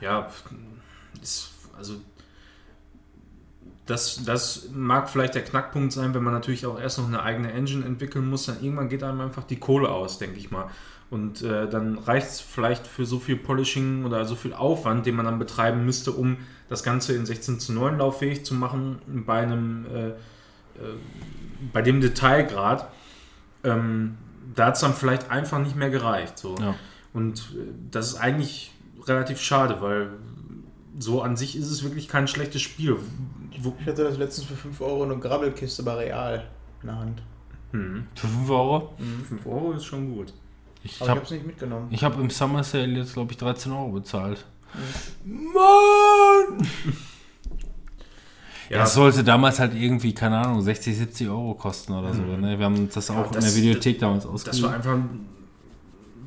Ja, 0.00 0.28
ist, 1.22 1.50
also 1.78 1.94
das, 3.88 4.22
das 4.24 4.68
mag 4.72 5.08
vielleicht 5.08 5.34
der 5.34 5.42
Knackpunkt 5.42 5.92
sein, 5.92 6.12
wenn 6.14 6.22
man 6.22 6.34
natürlich 6.34 6.66
auch 6.66 6.78
erst 6.78 6.98
noch 6.98 7.08
eine 7.08 7.22
eigene 7.22 7.52
Engine 7.52 7.84
entwickeln 7.84 8.28
muss, 8.28 8.46
dann 8.46 8.62
irgendwann 8.62 8.88
geht 8.88 9.02
einem 9.02 9.20
einfach 9.22 9.44
die 9.44 9.56
Kohle 9.56 9.88
aus, 9.88 10.18
denke 10.18 10.38
ich 10.38 10.50
mal. 10.50 10.68
Und 11.10 11.40
äh, 11.42 11.66
dann 11.68 11.96
reicht 11.96 12.28
es 12.28 12.40
vielleicht 12.40 12.86
für 12.86 13.06
so 13.06 13.18
viel 13.18 13.36
Polishing 13.36 14.04
oder 14.04 14.26
so 14.26 14.34
viel 14.34 14.52
Aufwand, 14.52 15.06
den 15.06 15.16
man 15.16 15.24
dann 15.24 15.38
betreiben 15.38 15.86
müsste, 15.86 16.12
um 16.12 16.36
das 16.68 16.82
Ganze 16.82 17.14
in 17.14 17.24
16 17.24 17.60
zu 17.60 17.72
9 17.72 17.96
lauffähig 17.96 18.44
zu 18.44 18.54
machen, 18.54 18.98
bei 19.06 19.38
einem 19.38 19.86
äh, 19.86 20.08
äh, 20.08 20.14
bei 21.72 21.80
dem 21.82 22.00
Detailgrad. 22.00 22.88
Ähm, 23.64 24.18
da 24.54 24.66
hat 24.66 24.74
es 24.74 24.80
dann 24.80 24.94
vielleicht 24.94 25.30
einfach 25.30 25.58
nicht 25.58 25.76
mehr 25.76 25.90
gereicht. 25.90 26.38
So. 26.38 26.56
Ja. 26.60 26.74
Und 27.14 27.38
äh, 27.56 27.72
das 27.90 28.08
ist 28.08 28.16
eigentlich 28.16 28.72
relativ 29.06 29.40
schade, 29.40 29.80
weil 29.80 30.10
so 30.98 31.22
an 31.22 31.36
sich 31.36 31.56
ist 31.56 31.70
es 31.70 31.82
wirklich 31.82 32.08
kein 32.08 32.26
schlechtes 32.28 32.62
Spiel. 32.62 32.96
Wo, 33.60 33.74
Ich 33.80 33.86
hatte 33.86 34.04
das 34.04 34.18
letztens 34.18 34.46
für 34.48 34.56
5 34.56 34.80
Euro 34.80 35.04
eine 35.04 35.18
Grabbelkiste 35.18 35.82
bei 35.82 35.94
Real 35.94 36.44
in 36.82 36.88
der 36.88 36.98
Hand. 36.98 37.22
hm, 37.72 38.06
Für 38.14 38.26
5 38.28 38.50
Euro? 38.50 38.92
5 39.28 39.46
Euro 39.46 39.72
ist 39.72 39.84
schon 39.84 40.14
gut. 40.14 40.32
Ich 40.84 40.94
Aber 40.96 41.04
ich 41.04 41.10
habe 41.10 41.10
habe 41.10 41.24
es 41.24 41.30
nicht 41.32 41.46
mitgenommen. 41.46 41.88
ich 41.90 42.04
hab 42.04 42.18
im 42.18 42.30
Summer 42.30 42.62
Sale 42.64 42.86
jetzt, 42.98 43.12
glaube 43.14 43.32
ich, 43.32 43.38
13 43.38 43.72
Euro 43.72 43.90
bezahlt. 43.92 44.44
Mann! 45.24 46.66
Ja, 48.70 48.84
es 48.84 48.92
sollte 48.92 49.24
damals 49.24 49.58
halt 49.60 49.74
irgendwie, 49.74 50.12
keine 50.14 50.38
Ahnung, 50.38 50.60
60, 50.60 50.96
70 50.96 51.28
Euro 51.28 51.54
kosten 51.54 51.94
oder 51.94 52.12
so. 52.12 52.20
Ne? 52.22 52.58
Wir 52.58 52.66
haben 52.66 52.76
uns 52.76 52.92
das 52.94 53.08
Ja, 53.08 53.20
auch 53.20 53.28
in 53.28 53.32
das- 53.32 53.46
der 53.46 53.54
Videothek 53.54 53.98
damals 53.98 54.24
das 54.24 54.32
ausgegeben. 54.32 54.62
war 54.64 54.74
einfach 54.74 54.98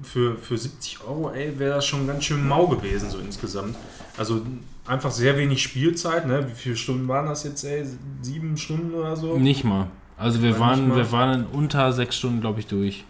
für, 0.01 0.35
für 0.38 0.58
70 0.58 1.03
Euro, 1.03 1.30
ey, 1.32 1.58
wäre 1.59 1.75
das 1.75 1.85
schon 1.85 2.08
ganz 2.08 2.24
schön 2.24 2.48
mau 2.48 2.66
gewesen, 2.67 3.11
so 3.11 3.19
insgesamt. 3.19 3.75
Also 4.17 4.41
einfach 4.85 5.11
sehr 5.11 5.38
wenig 5.38 5.61
Spielzeit, 5.64 6.27
ne? 6.27 6.48
Wie 6.49 6.53
viele 6.56 6.75
Stunden 6.75 7.07
waren 7.07 7.25
das 7.27 7.43
jetzt, 7.43 7.64
ey? 7.64 7.85
Sieben 8.22 8.57
Stunden 8.57 8.93
oder 8.93 9.15
so? 9.15 9.38
Nicht 9.38 9.64
mal. 9.64 9.88
Also 10.17 10.41
wir 10.41 10.53
War 10.59 10.72
waren, 10.72 10.95
wir 10.95 11.11
waren 11.11 11.45
unter 11.48 11.91
sechs 11.93 12.17
Stunden, 12.17 12.41
glaube 12.41 12.59
ich, 12.59 12.67
durch. 12.67 13.06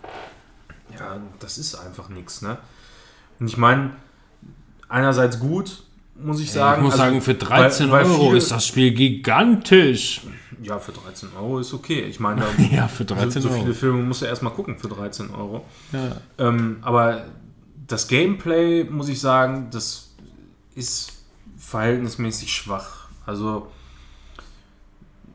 Ja, 0.98 1.20
das 1.40 1.58
ist 1.58 1.76
einfach 1.76 2.10
nichts, 2.10 2.42
ne? 2.42 2.58
Und 3.40 3.48
ich 3.48 3.58
meine, 3.58 3.92
einerseits 4.88 5.40
gut, 5.40 5.84
muss 6.22 6.40
ich 6.40 6.52
sagen. 6.52 6.82
ich 6.82 6.84
muss 6.86 6.94
also, 6.94 7.04
sagen, 7.06 7.22
für 7.22 7.34
13 7.34 7.90
weil- 7.92 8.04
weil 8.06 8.12
Euro 8.12 8.26
viele- 8.28 8.38
ist 8.38 8.52
das 8.52 8.66
Spiel 8.68 8.92
gigantisch. 8.94 10.22
Ja, 10.62 10.78
für 10.78 10.92
13 10.92 11.30
Euro 11.36 11.60
ist 11.60 11.74
okay. 11.74 12.02
Ich 12.02 12.20
meine, 12.20 12.44
Ja, 12.72 12.88
für 12.88 13.04
13 13.06 13.42
so, 13.42 13.48
so 13.50 13.50
Euro. 13.56 13.64
viele 13.64 13.74
Filme 13.74 14.04
musst 14.04 14.22
du 14.22 14.26
erstmal 14.28 14.54
gucken 14.54 14.78
für 14.78 14.88
13 14.90 15.32
Euro. 15.34 15.66
Ja. 15.92 16.18
Ähm, 16.38 16.78
aber 16.82 17.24
das 17.88 18.08
Gameplay, 18.08 18.84
muss 18.84 19.10
ich 19.10 19.20
sagen, 19.20 19.68
das 19.72 20.11
ist 20.76 21.14
verhältnismäßig 21.58 22.52
schwach. 22.54 23.08
Also 23.26 23.68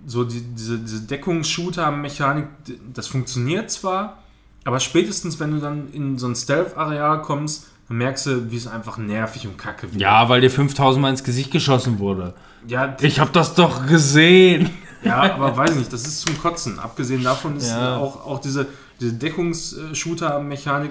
so 0.07 0.25
die, 0.25 0.41
diese, 0.41 0.79
diese 0.79 1.01
Deckungsshooter-Mechanik, 1.03 2.47
das 2.93 3.09
funktioniert 3.09 3.71
zwar, 3.71 4.23
aber 4.65 4.81
spätestens, 4.81 5.39
wenn 5.41 5.53
du 5.53 5.59
dann 5.61 5.93
in 5.93 6.19
so 6.19 6.27
ein 6.29 6.35
Stealth-Areal 6.37 7.23
kommst, 7.23 7.67
dann 7.89 7.99
merkst 7.99 8.27
du, 8.27 8.51
wie 8.51 8.57
es 8.57 8.67
einfach 8.67 8.99
nervig 8.99 9.47
und 9.47 9.57
kacke 9.59 9.91
wird. 9.93 10.01
ja, 10.01 10.29
weil 10.29 10.41
dir 10.41 10.51
5000 10.51 11.01
Mal 11.03 11.11
ins 11.11 11.23
Gesicht 11.25 11.51
geschossen 11.53 11.99
wurde. 11.99 12.35
ja, 12.67 12.97
Ich 13.01 13.21
habe 13.21 13.31
das 13.33 13.55
doch 13.55 13.87
gesehen. 13.87 14.71
Ja, 15.05 15.35
aber 15.35 15.57
weiß 15.57 15.77
nicht, 15.77 15.93
das 15.93 16.05
ist 16.07 16.23
zum 16.23 16.37
Kotzen. 16.41 16.81
Abgesehen 16.81 17.23
davon 17.23 17.57
ist 17.57 17.69
Ja. 17.69 17.97
auch, 17.97 18.27
auch 18.27 18.41
diese, 18.41 18.67
diese 19.01 19.13
Deckungsshooter-Mechanik 19.13 20.91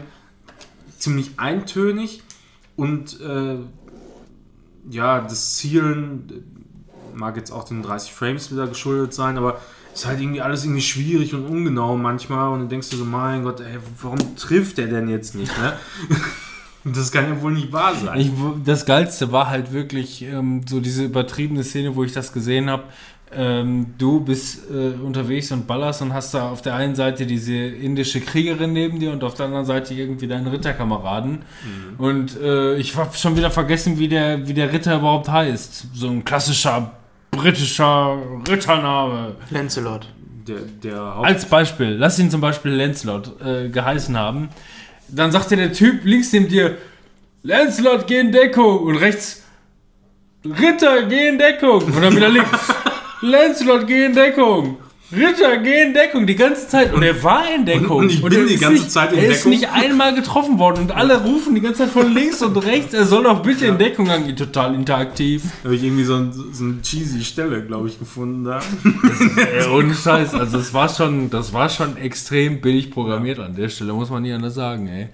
ziemlich 0.98 1.32
eintönig 1.38 2.22
und 2.78 3.20
äh, 3.20 3.58
ja, 4.90 5.22
das 5.22 5.56
Zielen 5.56 6.30
äh, 6.30 7.18
mag 7.18 7.38
jetzt 7.38 7.52
auch 7.52 7.64
den 7.64 7.82
30 7.82 8.14
Frames 8.14 8.52
wieder 8.52 8.68
geschuldet 8.68 9.14
sein, 9.14 9.38
aber 9.38 9.60
ist 9.94 10.06
halt 10.06 10.20
irgendwie 10.20 10.42
alles 10.42 10.66
irgendwie 10.66 10.82
schwierig 10.82 11.34
und 11.34 11.46
ungenau 11.46 11.96
manchmal 11.96 12.52
und 12.52 12.60
dann 12.60 12.70
denkst 12.70 12.90
du 12.90 12.98
so, 12.98 13.06
mein 13.06 13.44
Gott, 13.44 13.62
ey, 13.62 13.78
warum 14.02 14.36
trifft 14.36 14.78
der 14.78 14.88
denn 14.88 15.10
jetzt 15.10 15.36
nicht, 15.36 15.58
ne? 15.58 15.74
Das 16.88 17.12
kann 17.12 17.28
ja 17.28 17.42
wohl 17.42 17.52
nicht 17.52 17.72
wahr 17.72 17.96
sein. 17.96 18.20
Ich, 18.20 18.32
das 18.64 18.86
Geilste 18.86 19.32
war 19.32 19.50
halt 19.50 19.72
wirklich 19.72 20.22
ähm, 20.22 20.62
so 20.70 20.80
diese 20.80 21.06
übertriebene 21.06 21.64
Szene, 21.64 21.96
wo 21.96 22.04
ich 22.04 22.14
das 22.14 22.32
gesehen 22.32 22.70
habe. 22.70 22.84
Ähm, 23.36 23.88
du 23.98 24.22
bist 24.22 24.70
äh, 24.70 24.94
unterwegs 25.04 25.52
und 25.52 25.68
ballerst 25.68 26.02
und 26.02 26.14
hast 26.14 26.34
da 26.34 26.50
auf 26.50 26.62
der 26.62 26.76
einen 26.76 26.96
Seite 26.96 27.26
diese 27.26 27.56
indische 27.56 28.22
Kriegerin 28.22 28.74
neben 28.74 29.00
dir 29.00 29.12
und 29.12 29.24
auf 29.24 29.34
der 29.36 29.48
anderen 29.48 29.66
Seite 29.66 29.94
irgendwie 29.94 30.28
deinen 30.28 30.48
Ritterkameraden. 30.48 31.40
Und 31.98 32.40
äh, 32.42 32.76
ich 32.78 32.96
habe 32.96 33.16
schon 33.16 33.36
wieder 33.36 33.52
vergessen, 33.52 34.00
wie 34.00 34.08
der, 34.08 34.48
wie 34.48 34.54
der 34.54 34.72
Ritter 34.72 34.98
überhaupt 34.98 35.30
heißt. 35.30 35.88
So 35.94 36.08
ein 36.08 36.24
klassischer 36.24 36.92
britischer 37.36 38.18
Rittername. 38.48 39.36
Lancelot. 39.50 40.08
der, 40.48 40.62
der 40.84 41.16
Haupt 41.16 41.28
Als 41.28 41.46
Beispiel, 41.46 41.96
lass 41.98 42.20
ihn 42.20 42.32
zum 42.32 42.42
Beispiel 42.42 42.72
Lancelot 42.72 43.42
äh, 43.42 43.70
geheißen 43.70 44.18
haben. 44.18 44.50
Dann 45.08 45.32
sagt 45.32 45.52
dir 45.52 45.58
der 45.58 45.74
Typ 45.74 46.04
links 46.04 46.32
neben 46.34 46.48
dir, 46.48 46.78
Lancelot, 47.44 48.08
geh 48.08 48.20
in 48.20 48.32
Deckung. 48.32 48.80
Und 48.80 48.98
rechts, 48.98 49.44
Ritter, 50.44 51.04
geh 51.04 51.28
in 51.28 51.38
Deckung. 51.38 51.84
Und 51.84 52.02
dann 52.02 52.16
wieder 52.16 52.30
links, 52.30 52.74
Lancelot, 53.26 53.88
geh 53.88 54.06
in 54.06 54.14
Deckung. 54.14 54.78
Ritter, 55.12 55.58
geh 55.58 55.84
in 55.84 55.94
Deckung, 55.94 56.26
die 56.26 56.36
ganze 56.36 56.68
Zeit. 56.68 56.92
Und 56.92 57.04
er 57.04 57.22
war 57.24 57.44
in 57.56 57.64
Deckung. 57.66 57.98
und 57.98 58.12
ich 58.12 58.22
bin 58.24 58.34
er 58.34 58.44
die 58.46 58.56
ist 58.56 58.62
ganze 58.62 58.82
nicht, 58.82 58.92
Zeit 58.92 59.14
in 59.14 59.20
Er 59.20 59.30
ist 59.30 59.38
Deckung. 59.38 59.52
nicht 59.52 59.70
einmal 59.72 60.16
getroffen 60.16 60.58
worden. 60.58 60.80
Und 60.82 60.92
alle 60.92 61.24
rufen 61.24 61.54
die 61.54 61.62
ganze 61.62 61.80
Zeit 61.84 61.90
von 61.92 62.12
links 62.12 62.42
und 62.42 62.58
rechts, 62.58 62.94
er 62.94 63.06
soll 63.06 63.24
doch 63.24 63.42
bitte 63.44 63.68
in 63.68 63.78
Deckung 63.78 64.06
gehen. 64.08 64.36
Total 64.36 64.74
interaktiv. 64.74 65.44
habe 65.64 65.76
ich 65.76 65.84
irgendwie 65.84 66.04
so, 66.06 66.16
ein, 66.16 66.32
so 66.34 66.64
eine 66.64 66.82
cheesy 66.82 67.24
Stelle, 67.24 67.64
glaube 67.64 67.88
ich, 67.88 68.00
gefunden 68.00 68.46
da. 68.46 68.60
Ey, 69.38 69.68
ohne 69.70 69.94
Scheiß, 69.94 70.34
also 70.34 70.58
das 70.58 70.74
war 70.74 70.90
schon, 70.90 71.30
das 71.30 71.54
war 71.54 71.70
schon 71.70 71.98
extrem 71.98 72.60
billig 72.60 72.90
programmiert 72.90 73.40
an 73.40 73.56
der 73.56 73.70
Stelle, 73.70 73.94
muss 73.94 74.10
man 74.10 74.24
nie 74.24 74.34
anders 74.34 74.56
sagen, 74.56 74.88
ey. 74.88 75.10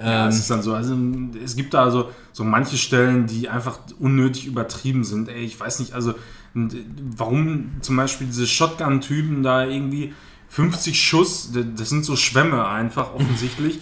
Ja, 0.00 0.22
Ähm, 0.24 0.28
es 0.28 0.38
ist 0.38 0.50
dann 0.50 0.62
so, 0.62 0.72
also 0.74 0.96
es 1.44 1.54
gibt 1.54 1.74
da 1.74 1.90
so, 1.90 2.08
so 2.32 2.44
manche 2.44 2.78
Stellen, 2.78 3.26
die 3.26 3.48
einfach 3.48 3.78
unnötig 3.98 4.46
übertrieben 4.46 5.04
sind. 5.04 5.28
Ey, 5.28 5.44
ich 5.44 5.58
weiß 5.60 5.80
nicht, 5.80 5.92
also 5.92 6.14
und, 6.54 6.74
äh, 6.74 6.84
warum 7.16 7.72
zum 7.80 7.96
Beispiel 7.96 8.26
diese 8.26 8.46
Shotgun-Typen 8.46 9.42
da 9.42 9.64
irgendwie 9.64 10.14
50 10.48 11.00
Schuss, 11.00 11.52
das 11.52 11.88
sind 11.88 12.04
so 12.04 12.16
Schwämme 12.16 12.66
einfach 12.66 13.14
offensichtlich, 13.14 13.80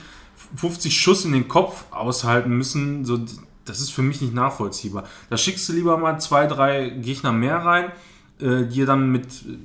50 0.57 0.99
Schuss 0.99 1.25
in 1.25 1.33
den 1.33 1.49
Kopf 1.49 1.85
aushalten 1.91 2.57
müssen, 2.57 3.05
so, 3.05 3.19
das 3.65 3.81
ist 3.81 3.91
für 3.91 4.03
mich 4.03 4.21
nicht 4.21 4.35
nachvollziehbar. 4.35 5.05
Da 5.31 5.37
schickst 5.37 5.69
du 5.69 5.73
lieber 5.73 5.97
mal 5.99 6.19
zwei, 6.19 6.47
drei 6.47 6.91
Gegner 6.91 7.33
mehr 7.33 7.59
rein, 7.59 7.93
äh, 8.41 8.65
die 8.67 8.81
ihr 8.81 8.87
dann 8.87 9.11
mit 9.11 9.27
äh, 9.27 9.59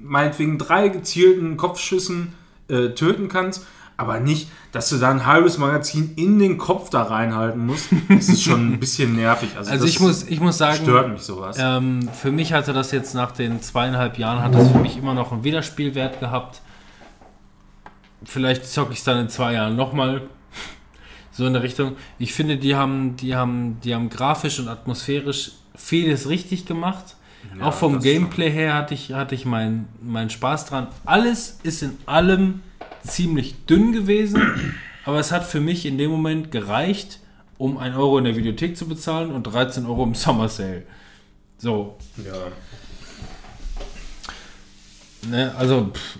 meinetwegen 0.00 0.58
drei 0.58 0.88
gezielten 0.88 1.56
Kopfschüssen 1.56 2.34
äh, 2.68 2.90
töten 2.90 3.28
kannst, 3.28 3.66
aber 4.00 4.18
nicht, 4.18 4.48
dass 4.72 4.88
du 4.88 4.96
da 4.96 5.10
ein 5.10 5.26
halbes 5.26 5.58
Magazin 5.58 6.14
in 6.16 6.38
den 6.38 6.56
Kopf 6.56 6.88
da 6.90 7.02
reinhalten 7.02 7.66
musst. 7.66 7.88
Das 8.08 8.28
ist 8.28 8.42
schon 8.42 8.72
ein 8.72 8.80
bisschen 8.80 9.14
nervig. 9.14 9.50
Also, 9.56 9.70
also 9.70 9.84
ich 9.84 10.00
muss, 10.00 10.22
ich 10.26 10.40
muss 10.40 10.58
sagen, 10.58 10.82
stört 10.82 11.10
mich 11.10 11.20
sowas. 11.20 11.56
ähm, 11.60 12.08
für 12.08 12.32
mich 12.32 12.52
hatte 12.52 12.72
das 12.72 12.90
jetzt 12.92 13.14
nach 13.14 13.32
den 13.32 13.60
zweieinhalb 13.60 14.18
Jahren, 14.18 14.42
hat 14.42 14.54
das 14.54 14.70
für 14.70 14.78
mich 14.78 14.96
immer 14.96 15.12
noch 15.14 15.32
einen 15.32 15.44
Wiederspielwert 15.44 16.18
gehabt. 16.18 16.62
Vielleicht 18.24 18.66
zocke 18.66 18.92
ich 18.92 18.98
es 18.98 19.04
dann 19.04 19.18
in 19.18 19.28
zwei 19.28 19.52
Jahren 19.54 19.76
nochmal. 19.76 20.22
So 21.32 21.46
in 21.46 21.52
der 21.52 21.62
Richtung. 21.62 21.96
Ich 22.18 22.34
finde, 22.34 22.56
die 22.58 22.74
haben, 22.74 23.16
die 23.16 23.36
haben, 23.36 23.78
die 23.82 23.94
haben 23.94 24.10
grafisch 24.10 24.58
und 24.58 24.68
atmosphärisch 24.68 25.52
vieles 25.76 26.28
richtig 26.28 26.66
gemacht. 26.66 27.14
Ja, 27.58 27.66
Auch 27.66 27.72
vom 27.72 28.00
Gameplay 28.00 28.50
her 28.50 28.74
hatte 28.74 28.94
ich, 28.94 29.12
hatte 29.12 29.36
ich 29.36 29.46
meinen 29.46 29.88
meinen 30.02 30.28
Spaß 30.28 30.66
dran. 30.66 30.88
Alles 31.06 31.60
ist 31.62 31.82
in 31.82 31.96
allem 32.04 32.60
ziemlich 33.02 33.66
dünn 33.66 33.92
gewesen, 33.92 34.42
aber 35.04 35.18
es 35.18 35.32
hat 35.32 35.44
für 35.44 35.60
mich 35.60 35.86
in 35.86 35.98
dem 35.98 36.10
Moment 36.10 36.50
gereicht, 36.50 37.20
um 37.58 37.78
1 37.78 37.96
Euro 37.96 38.18
in 38.18 38.24
der 38.24 38.36
Videothek 38.36 38.76
zu 38.76 38.86
bezahlen 38.88 39.30
und 39.32 39.42
13 39.44 39.86
Euro 39.86 40.04
im 40.04 40.14
Summer 40.14 40.48
Sale. 40.48 40.84
So, 41.58 41.96
Ja. 42.24 42.32
ne, 45.28 45.54
also, 45.56 45.90
pff, 45.92 46.18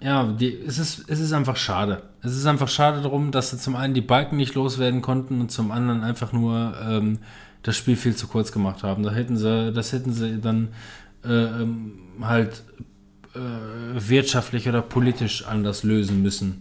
ja, 0.00 0.24
die, 0.24 0.54
es, 0.66 0.78
ist, 0.78 1.04
es 1.08 1.20
ist 1.20 1.32
einfach 1.32 1.56
schade. 1.56 2.02
Es 2.22 2.34
ist 2.34 2.46
einfach 2.46 2.68
schade 2.68 3.02
darum, 3.02 3.30
dass 3.32 3.50
sie 3.50 3.58
zum 3.58 3.76
einen 3.76 3.92
die 3.92 4.00
Balken 4.00 4.36
nicht 4.38 4.54
loswerden 4.54 5.02
konnten 5.02 5.40
und 5.40 5.50
zum 5.50 5.70
anderen 5.70 6.02
einfach 6.02 6.32
nur 6.32 6.74
ähm, 6.82 7.18
das 7.62 7.76
Spiel 7.76 7.96
viel 7.96 8.16
zu 8.16 8.26
kurz 8.26 8.52
gemacht 8.52 8.82
haben. 8.82 9.02
Da 9.02 9.10
hätten 9.12 9.36
sie, 9.36 9.72
das 9.72 9.92
hätten 9.92 10.12
sie 10.12 10.40
dann 10.40 10.68
äh, 11.24 11.28
ähm, 11.28 11.98
halt 12.22 12.62
wirtschaftlich 13.34 14.68
oder 14.68 14.82
politisch 14.82 15.44
anders 15.46 15.82
lösen 15.82 16.22
müssen. 16.22 16.60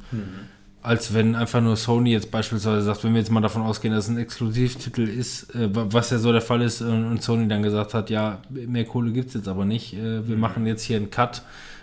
Als 0.81 1.13
wenn 1.13 1.35
einfach 1.35 1.59
nur 1.61 1.75
Sony 1.75 2.11
jetzt 2.11 2.31
beispielsweise 2.31 2.83
sagt, 2.83 3.03
wenn 3.03 3.13
wir 3.13 3.19
jetzt 3.19 3.31
mal 3.31 3.41
davon 3.41 3.63
ausgehen, 3.63 3.93
dass 3.93 4.05
es 4.05 4.09
ein 4.11 4.17
Exklusivtitel 4.17 5.01
ist, 5.01 5.53
äh, 5.53 5.75
wa- 5.75 5.87
was 5.89 6.09
ja 6.09 6.19
so 6.19 6.31
der 6.31 6.39
Fall 6.41 6.61
ist, 6.61 6.79
äh, 6.79 6.85
und 6.85 7.21
Sony 7.21 7.49
dann 7.49 7.63
gesagt 7.63 7.93
hat, 7.93 8.09
ja, 8.09 8.39
mehr 8.49 8.85
Kohle 8.85 9.11
gibt 9.11 9.27
es 9.27 9.33
jetzt 9.33 9.49
aber 9.49 9.65
nicht, 9.65 9.93
äh, 9.93 10.25
wir 10.25 10.37
machen 10.37 10.65
jetzt 10.65 10.83
hier 10.83 10.95
einen 10.95 11.09
Cut. 11.09 11.41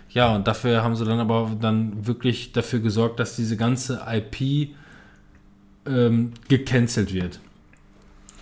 Ja, 0.09 0.35
und 0.35 0.47
dafür 0.47 0.81
haben 0.83 0.95
sie 0.95 1.05
dann 1.05 1.19
aber 1.19 1.51
dann 1.61 2.07
wirklich 2.07 2.53
dafür 2.53 2.79
gesorgt, 2.79 3.19
dass 3.19 3.35
diese 3.35 3.55
ganze 3.55 4.01
IP 4.11 4.69
ähm, 5.85 6.31
gecancelt 6.47 7.13
wird. 7.13 7.39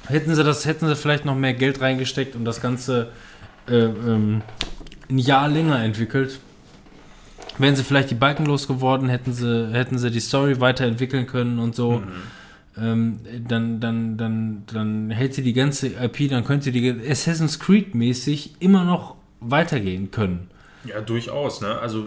Hätten 0.07 0.33
sie 0.35 0.43
das, 0.43 0.65
hätten 0.65 0.87
sie 0.87 0.95
vielleicht 0.95 1.25
noch 1.25 1.35
mehr 1.35 1.53
Geld 1.53 1.81
reingesteckt 1.81 2.33
und 2.35 2.45
das 2.45 2.61
Ganze 2.61 3.09
äh, 3.67 3.75
ähm, 3.75 4.41
ein 5.09 5.17
Jahr 5.17 5.47
länger 5.47 5.81
entwickelt, 5.83 6.39
wären 7.57 7.75
sie 7.75 7.83
vielleicht 7.83 8.11
die 8.11 8.15
Balken 8.15 8.45
losgeworden, 8.45 9.09
hätten 9.09 9.33
sie, 9.33 9.71
hätten 9.71 9.97
sie 9.97 10.11
die 10.11 10.19
Story 10.19 10.59
weiterentwickeln 10.59 11.27
können 11.27 11.59
und 11.59 11.75
so. 11.75 12.03
Ähm, 12.77 13.19
dann, 13.47 13.79
dann, 13.79 14.17
dann, 14.17 14.63
dann 14.67 15.09
hätte 15.09 15.41
die 15.41 15.53
ganze 15.53 15.87
IP, 15.87 16.29
dann 16.29 16.43
könnte 16.43 16.71
die 16.71 17.01
Assassin's 17.09 17.59
Creed 17.59 17.95
mäßig 17.95 18.55
immer 18.59 18.83
noch 18.83 19.15
weitergehen 19.39 20.11
können. 20.11 20.49
Ja, 20.83 21.01
durchaus. 21.01 21.61
Ne? 21.61 21.79
Also 21.79 22.05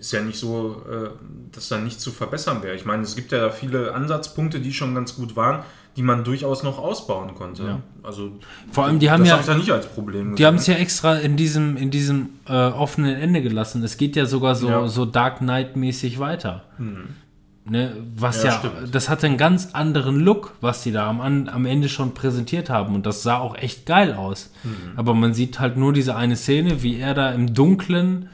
ist 0.00 0.12
ja 0.12 0.22
nicht 0.22 0.38
so, 0.38 0.82
äh, 0.90 1.10
dass 1.52 1.68
da 1.68 1.78
nichts 1.78 2.02
zu 2.02 2.10
verbessern 2.10 2.62
wäre. 2.62 2.74
Ich 2.74 2.84
meine, 2.84 3.02
es 3.02 3.16
gibt 3.16 3.32
ja 3.32 3.38
da 3.38 3.50
viele 3.50 3.94
Ansatzpunkte, 3.94 4.60
die 4.60 4.72
schon 4.72 4.94
ganz 4.94 5.14
gut 5.16 5.36
waren, 5.36 5.62
die 5.98 6.02
man 6.04 6.22
durchaus 6.22 6.62
noch 6.62 6.78
ausbauen 6.78 7.34
konnte. 7.34 7.64
Ja. 7.64 7.80
Also 8.04 8.30
Vor 8.70 8.84
allem, 8.84 9.00
die 9.00 9.10
haben 9.10 9.24
ja- 9.24 9.40
da 9.44 9.54
nicht 9.56 9.70
als 9.72 9.86
Problem 9.88 10.36
Die 10.36 10.46
haben 10.46 10.54
es 10.54 10.66
ja 10.68 10.74
extra 10.74 11.16
in 11.16 11.36
diesem, 11.36 11.76
in 11.76 11.90
diesem 11.90 12.28
äh, 12.48 12.52
offenen 12.52 13.16
Ende 13.16 13.42
gelassen. 13.42 13.82
Es 13.82 13.96
geht 13.96 14.14
ja 14.14 14.24
sogar 14.24 14.54
so, 14.54 14.68
Ja. 14.68 14.86
so 14.86 15.04
Dark 15.04 15.38
Knight-mäßig 15.38 16.20
weiter. 16.20 16.62
Ne, 17.70 17.92
was 18.16 18.42
Ja, 18.44 18.50
ja, 18.62 18.62
das 18.90 19.10
hatte 19.10 19.26
einen 19.26 19.36
ganz 19.36 19.70
anderen 19.74 20.20
Look, 20.20 20.54
was 20.62 20.84
die 20.84 20.92
da 20.92 21.06
am, 21.10 21.20
am 21.20 21.66
Ende 21.66 21.88
schon 21.90 22.14
präsentiert 22.14 22.70
haben. 22.70 22.94
Und 22.94 23.04
das 23.04 23.22
sah 23.22 23.38
auch 23.38 23.56
echt 23.56 23.84
geil 23.84 24.14
aus. 24.14 24.50
Aber 24.96 25.12
man 25.12 25.34
sieht 25.34 25.58
halt 25.60 25.76
nur 25.76 25.92
diese 25.92 26.14
eine 26.16 26.36
Szene, 26.36 26.82
wie 26.82 26.98
er 26.98 27.12
da 27.12 27.30
im 27.32 27.52
Dunklen 27.52 28.28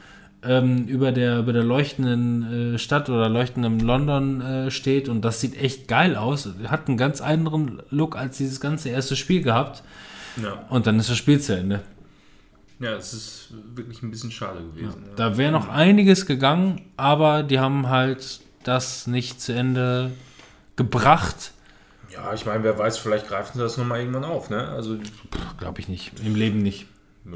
ähm, 0.45 0.85
über, 0.87 1.11
der, 1.11 1.39
über 1.39 1.53
der 1.53 1.63
leuchtenden 1.63 2.75
äh, 2.75 2.79
Stadt 2.79 3.09
oder 3.09 3.29
leuchtenden 3.29 3.79
London 3.79 4.41
äh, 4.41 4.71
steht. 4.71 5.09
Und 5.09 5.21
das 5.21 5.41
sieht 5.41 5.59
echt 5.59 5.87
geil 5.87 6.15
aus. 6.15 6.49
Hat 6.67 6.87
einen 6.87 6.97
ganz 6.97 7.21
anderen 7.21 7.81
Look 7.89 8.15
als 8.15 8.37
dieses 8.37 8.59
ganze 8.59 8.89
erste 8.89 9.15
Spiel 9.15 9.41
gehabt. 9.41 9.83
Ja. 10.41 10.65
Und 10.69 10.87
dann 10.87 10.99
ist 10.99 11.09
das 11.09 11.17
Spiel 11.17 11.39
zu 11.39 11.57
Ende. 11.57 11.81
ja, 12.79 12.93
es 12.93 13.13
ist 13.13 13.53
wirklich 13.73 14.03
ein 14.03 14.11
bisschen 14.11 14.31
schade 14.31 14.59
gewesen. 14.59 15.03
Ja. 15.07 15.15
Da 15.15 15.37
wäre 15.37 15.51
noch 15.51 15.69
einiges 15.69 16.25
gegangen, 16.25 16.81
aber 16.97 17.43
die 17.43 17.59
haben 17.59 17.89
halt 17.89 18.41
das 18.63 19.07
nicht 19.07 19.41
zu 19.41 19.53
Ende 19.53 20.11
gebracht. 20.75 21.51
Ja, 22.11 22.33
ich 22.33 22.45
meine, 22.45 22.63
wer 22.63 22.77
weiß, 22.77 22.97
vielleicht 22.97 23.27
greifen 23.27 23.57
sie 23.57 23.63
das 23.63 23.77
nochmal 23.77 23.99
irgendwann 23.99 24.23
auf. 24.23 24.49
Ne? 24.49 24.67
Also, 24.69 24.97
Glaube 25.57 25.79
ich 25.79 25.87
nicht. 25.87 26.13
Im 26.25 26.35
Leben 26.35 26.59
nicht. 26.59 26.87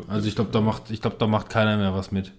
Also 0.07 0.27
ich 0.27 0.35
glaube, 0.35 0.51
da 0.51 0.61
macht, 0.61 0.91
ich 0.91 1.01
glaube, 1.01 1.15
da 1.19 1.27
macht 1.27 1.49
keiner 1.49 1.77
mehr 1.77 1.93
was 1.93 2.11
mit. 2.11 2.31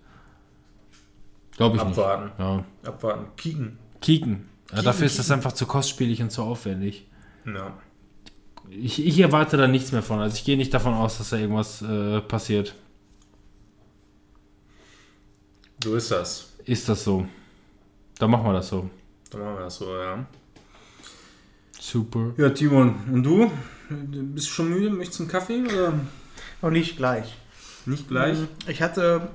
Glaube 1.60 1.76
ich 1.76 1.82
Abwarten. 1.82 2.24
nicht. 2.24 2.38
Ja. 2.38 2.64
Abwarten. 2.84 3.26
Kicken. 3.36 3.78
Kicken. 4.00 4.48
Ja, 4.74 4.80
dafür 4.80 5.04
ist 5.04 5.18
das 5.18 5.30
einfach 5.30 5.52
zu 5.52 5.66
kostspielig 5.66 6.22
und 6.22 6.30
zu 6.30 6.42
aufwendig. 6.42 7.06
Ja. 7.44 7.74
Ich, 8.70 9.04
ich 9.04 9.18
erwarte 9.18 9.58
da 9.58 9.68
nichts 9.68 9.92
mehr 9.92 10.02
von. 10.02 10.20
Also 10.20 10.36
ich 10.36 10.44
gehe 10.44 10.56
nicht 10.56 10.72
davon 10.72 10.94
aus, 10.94 11.18
dass 11.18 11.28
da 11.30 11.36
irgendwas 11.36 11.82
äh, 11.82 12.22
passiert. 12.22 12.74
So 15.84 15.96
ist 15.96 16.10
das. 16.10 16.52
Ist 16.64 16.88
das 16.88 17.04
so? 17.04 17.26
Dann 18.18 18.30
machen 18.30 18.44
wir 18.44 18.54
das 18.54 18.68
so. 18.68 18.88
Dann 19.30 19.40
machen 19.42 19.56
wir 19.56 19.64
das 19.64 19.76
so, 19.76 19.94
ja. 19.96 20.24
Super. 21.78 22.32
Ja, 22.38 22.48
Timon, 22.50 22.94
und 23.12 23.22
du? 23.22 23.50
Bist 23.88 24.46
du 24.48 24.50
schon 24.52 24.68
müde? 24.70 24.88
Möchtest 24.90 25.18
du 25.20 25.24
einen 25.24 25.30
Kaffee 25.32 25.62
oder 25.64 25.92
Noch 26.62 26.70
nicht 26.70 26.96
gleich. 26.96 27.34
nicht 27.84 28.08
gleich? 28.08 28.38
Mhm. 28.38 28.48
Ich 28.66 28.80
hatte 28.82 29.28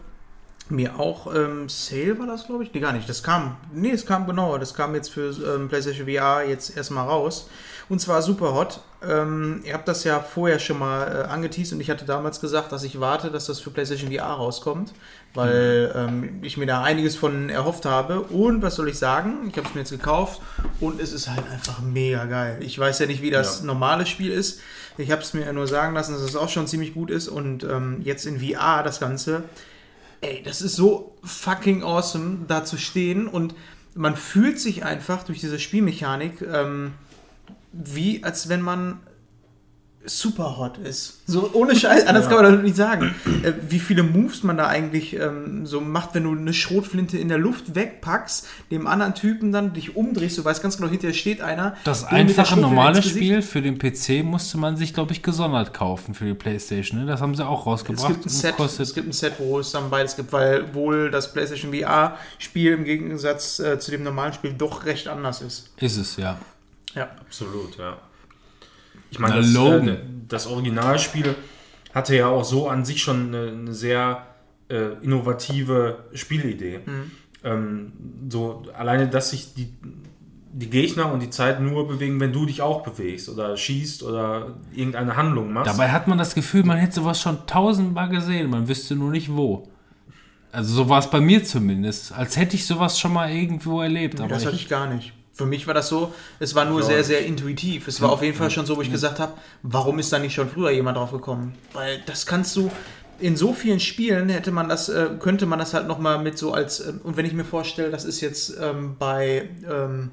mir 0.70 1.00
auch 1.00 1.34
ähm, 1.34 1.70
Sale 1.70 2.18
war 2.18 2.28
das, 2.28 2.48
glaube 2.48 2.64
ich. 2.64 2.74
Nee, 2.74 2.80
gar 2.80 2.92
nicht. 2.94 3.08
Das 3.08 3.22
kam. 3.22 3.58
Nee, 3.74 3.92
es 3.92 4.06
kam 4.06 4.26
genau. 4.26 4.58
Das 4.58 4.74
kam 4.74 4.96
jetzt 4.96 5.10
für 5.10 5.30
ähm, 5.30 5.68
PlayStation 5.70 6.08
VR 6.08 6.44
jetzt 6.44 6.76
erstmal 6.76 7.08
raus. 7.08 7.50
Und 7.88 8.02
zwar 8.02 8.24
super 8.24 8.54
hot. 8.56 8.80
Ähm, 9.08 9.62
ihr 9.64 9.76
habt 9.76 9.88
das 9.88 10.04
ja 10.04 10.20
vorher 10.20 10.58
schon 10.58 10.80
mal 10.80 11.04
äh, 11.08 11.32
angeteased 11.32 11.74
und 11.74 11.82
ich 11.82 11.92
hatte 11.92 12.06
damals 12.06 12.42
gesagt, 12.42 12.72
dass 12.72 12.84
ich 12.84 13.00
warte, 13.00 13.30
dass 13.30 13.46
das 13.46 13.60
für 13.60 13.70
PlayStation 13.70 14.12
VR 14.12 14.24
rauskommt, 14.26 14.92
weil 15.36 15.92
ähm, 15.96 16.40
ich 16.42 16.58
mir 16.58 16.66
da 16.66 16.82
einiges 16.82 17.16
von 17.16 17.50
erhofft 17.52 17.86
habe. 17.86 18.22
Und 18.22 18.64
was 18.64 18.74
soll 18.76 18.90
ich 18.90 18.98
sagen? 18.98 19.48
Ich 19.52 19.58
habe 19.58 19.68
es 19.68 19.76
mir 19.76 19.82
jetzt 19.82 19.92
gekauft 19.92 20.42
und 20.80 21.00
es 21.00 21.14
ist 21.14 21.30
halt 21.30 21.48
einfach 21.52 21.82
mega 21.82 22.26
geil. 22.26 22.58
Ich 22.62 22.80
weiß 22.80 22.98
ja 22.98 23.06
nicht, 23.06 23.22
wie 23.22 23.30
das 23.30 23.60
Ja. 23.60 23.66
normale 23.68 24.08
Spiel 24.08 24.32
ist. 24.32 24.62
Ich 24.98 25.12
habe 25.12 25.22
es 25.22 25.36
mir 25.36 25.54
nur 25.54 25.68
sagen 25.68 25.94
lassen, 25.94 26.14
dass 26.14 26.24
es 26.24 26.36
auch 26.36 26.50
schon 26.50 26.66
ziemlich 26.66 26.96
gut 26.96 27.12
ist 27.12 27.28
und 27.28 27.64
ähm, 27.66 27.98
jetzt 28.04 28.26
in 28.26 28.40
VR 28.40 28.82
das 28.82 29.00
Ganze. 29.00 29.44
Ey, 30.22 30.42
das 30.44 30.62
ist 30.62 30.76
so 30.76 31.16
fucking 31.24 31.84
awesome, 31.84 32.46
da 32.48 32.64
zu 32.64 32.78
stehen. 32.78 33.28
Und 33.28 33.56
man 33.94 34.16
fühlt 34.16 34.60
sich 34.60 34.84
einfach 34.84 35.24
durch 35.24 35.40
diese 35.40 35.60
Spielmechanik 35.60 36.42
ähm, 36.42 36.94
wie, 37.72 38.24
als 38.24 38.50
wenn 38.50 38.62
man 38.62 39.00
super 40.08 40.58
hot 40.58 40.78
ist. 40.78 41.22
So 41.28 41.50
ohne 41.54 41.76
Scheiß, 41.76 42.06
anders 42.08 42.26
Ja. 42.26 42.32
kann 42.32 42.44
man 42.44 42.54
das 42.54 42.64
nicht 42.64 42.76
sagen. 42.76 43.16
Äh, 43.44 43.54
wie 43.70 43.80
viele 43.80 44.04
Moves 44.04 44.44
man 44.44 44.58
da 44.58 44.68
eigentlich 44.68 45.14
ähm, 45.16 45.66
so 45.66 45.82
macht, 45.82 46.14
wenn 46.14 46.24
du 46.24 46.32
eine 46.32 46.54
Schrotflinte 46.54 47.18
in 47.18 47.28
der 47.30 47.38
Luft 47.38 47.76
wegpackst, 47.76 48.48
dem 48.72 48.88
anderen 48.88 49.16
Typen 49.16 49.52
dann 49.52 49.74
dich 49.74 49.96
umdrehst, 49.96 50.38
du 50.38 50.46
weißt 50.46 50.62
ganz 50.62 50.78
genau, 50.78 50.90
hinter 50.90 51.08
dir 51.08 51.14
steht 51.14 51.42
einer. 51.42 51.76
Das 51.84 52.04
einfache 52.04 52.60
normale 52.60 53.02
Spiel 53.02 53.42
für 53.42 53.62
den 53.62 53.78
PC 53.80 54.24
musste 54.24 54.58
man 54.58 54.78
sich, 54.78 54.94
glaube 54.94 55.12
ich, 55.14 55.24
gesondert 55.24 55.74
kaufen 55.74 56.14
für 56.14 56.26
die 56.26 56.34
Playstation. 56.34 57.00
Ne? 57.02 57.06
Das 57.08 57.22
haben 57.22 57.36
sie 57.36 57.46
auch 57.46 57.62
Es 57.62 57.66
rausgebracht. 57.66 58.08
gibt, 58.14 58.26
ein 58.26 58.30
Set, 58.30 58.56
es 58.60 58.94
gibt 58.94 59.08
ein 59.08 59.14
Set, 59.14 59.34
wo 59.40 59.60
es 59.60 59.72
dann 59.72 59.90
beides 59.90 60.16
gibt, 60.16 60.32
weil 60.34 60.74
wohl 60.74 61.10
das 61.12 61.34
PlayStation 61.34 61.74
VR-Spiel 61.74 62.74
im 62.74 62.84
Gegensatz 62.84 63.60
äh, 63.60 63.80
zu 63.80 63.92
dem 63.92 64.04
normalen 64.04 64.34
Spiel 64.34 64.54
doch 64.54 64.86
recht 64.86 65.08
anders 65.08 65.42
ist. 65.42 65.70
ist 65.78 65.98
es, 65.98 66.18
ja. 66.18 66.38
Ja. 66.94 67.10
Absolut, 67.20 67.78
ja. 67.78 67.98
Ich 69.16 69.20
meine, 69.20 69.38
das, 69.38 69.56
äh, 69.56 69.98
das 70.28 70.46
Originalspiel 70.46 71.36
hatte 71.94 72.18
ja 72.18 72.28
auch 72.28 72.44
so 72.44 72.68
an 72.68 72.84
sich 72.84 73.02
schon 73.02 73.34
eine, 73.34 73.48
eine 73.48 73.74
sehr 73.74 74.26
äh, 74.68 75.02
innovative 75.02 76.00
Spielidee. 76.14 76.82
Ähm, 77.46 77.94
so 78.28 78.64
alleine, 78.78 79.08
dass 79.08 79.30
sich 79.30 79.54
die, 79.54 79.74
die 80.52 80.70
Gegner 80.70 81.14
und 81.14 81.22
die 81.22 81.30
Zeit 81.30 81.62
nur 81.62 81.88
bewegen, 81.88 82.20
wenn 82.20 82.34
du 82.34 82.46
dich 82.46 82.62
auch 82.62 82.84
bewegst 82.84 83.30
oder 83.30 83.56
schießt 83.56 84.04
oder 84.04 84.56
irgendeine 84.76 85.16
Handlung 85.16 85.54
machst. 85.54 85.72
Dabei 85.72 85.92
hat 85.92 86.10
man 86.10 86.18
das 86.18 86.36
Gefühl, 86.36 86.64
man 86.66 86.78
hätte 86.78 86.96
sowas 86.96 87.22
schon 87.22 87.48
tausendmal 87.48 88.10
gesehen, 88.10 88.50
man 88.50 88.68
wüsste 88.68 88.98
nur 88.98 89.12
nicht 89.12 89.34
wo. 89.34 89.70
Also 90.52 90.74
so 90.74 90.90
war 90.90 91.00
es 91.00 91.10
bei 91.10 91.22
mir 91.22 91.42
zumindest, 91.46 92.12
als 92.12 92.36
hätte 92.36 92.58
ich 92.58 92.66
sowas 92.66 93.00
schon 93.00 93.14
mal 93.14 93.32
irgendwo 93.32 93.82
erlebt. 93.82 94.20
Aber 94.20 94.28
das 94.28 94.46
hatte 94.46 94.58
ich, 94.58 94.64
ich 94.64 94.70
gar 94.70 94.94
nicht. 94.94 95.14
Für 95.36 95.46
mich 95.46 95.68
war 95.68 95.74
das 95.74 95.90
so, 95.90 96.14
es 96.40 96.56
war 96.56 96.64
nur 96.64 96.80
Ja. 96.80 96.86
sehr, 96.88 97.04
sehr 97.04 97.26
intuitiv. 97.26 97.90
Es 97.90 98.02
war 98.02 98.10
auf 98.10 98.22
jeden 98.24 98.38
Fall 98.38 98.50
schon 98.50 98.66
so, 98.66 98.78
wo 98.78 98.82
ich 98.82 98.90
gesagt 98.92 99.20
habe, 99.20 99.34
warum 99.64 100.00
ist 100.00 100.12
da 100.14 100.18
nicht 100.18 100.34
schon 100.34 100.50
früher 100.50 100.72
jemand 100.72 100.96
drauf 100.98 101.12
gekommen? 101.12 101.54
Weil 101.74 102.02
das 102.06 102.26
kannst 102.26 102.56
du 102.56 102.72
in 103.20 103.36
so 103.36 103.54
vielen 103.54 103.80
Spielen 103.82 104.30
hätte 104.30 104.52
man 104.52 104.70
das, 104.70 104.88
äh, 104.90 105.10
könnte 105.20 105.46
man 105.46 105.60
das 105.60 105.74
halt 105.74 105.88
nochmal 105.88 106.20
mit 106.24 106.38
so 106.38 106.54
als, 106.54 106.80
ähm, 106.86 107.02
und 107.04 107.18
wenn 107.18 107.26
ich 107.26 107.34
mir 107.34 107.44
vorstelle, 107.46 107.90
das 107.90 108.06
ist 108.06 108.22
jetzt 108.22 108.56
ähm, 108.62 108.96
bei, 108.98 109.50
ähm, 109.70 110.12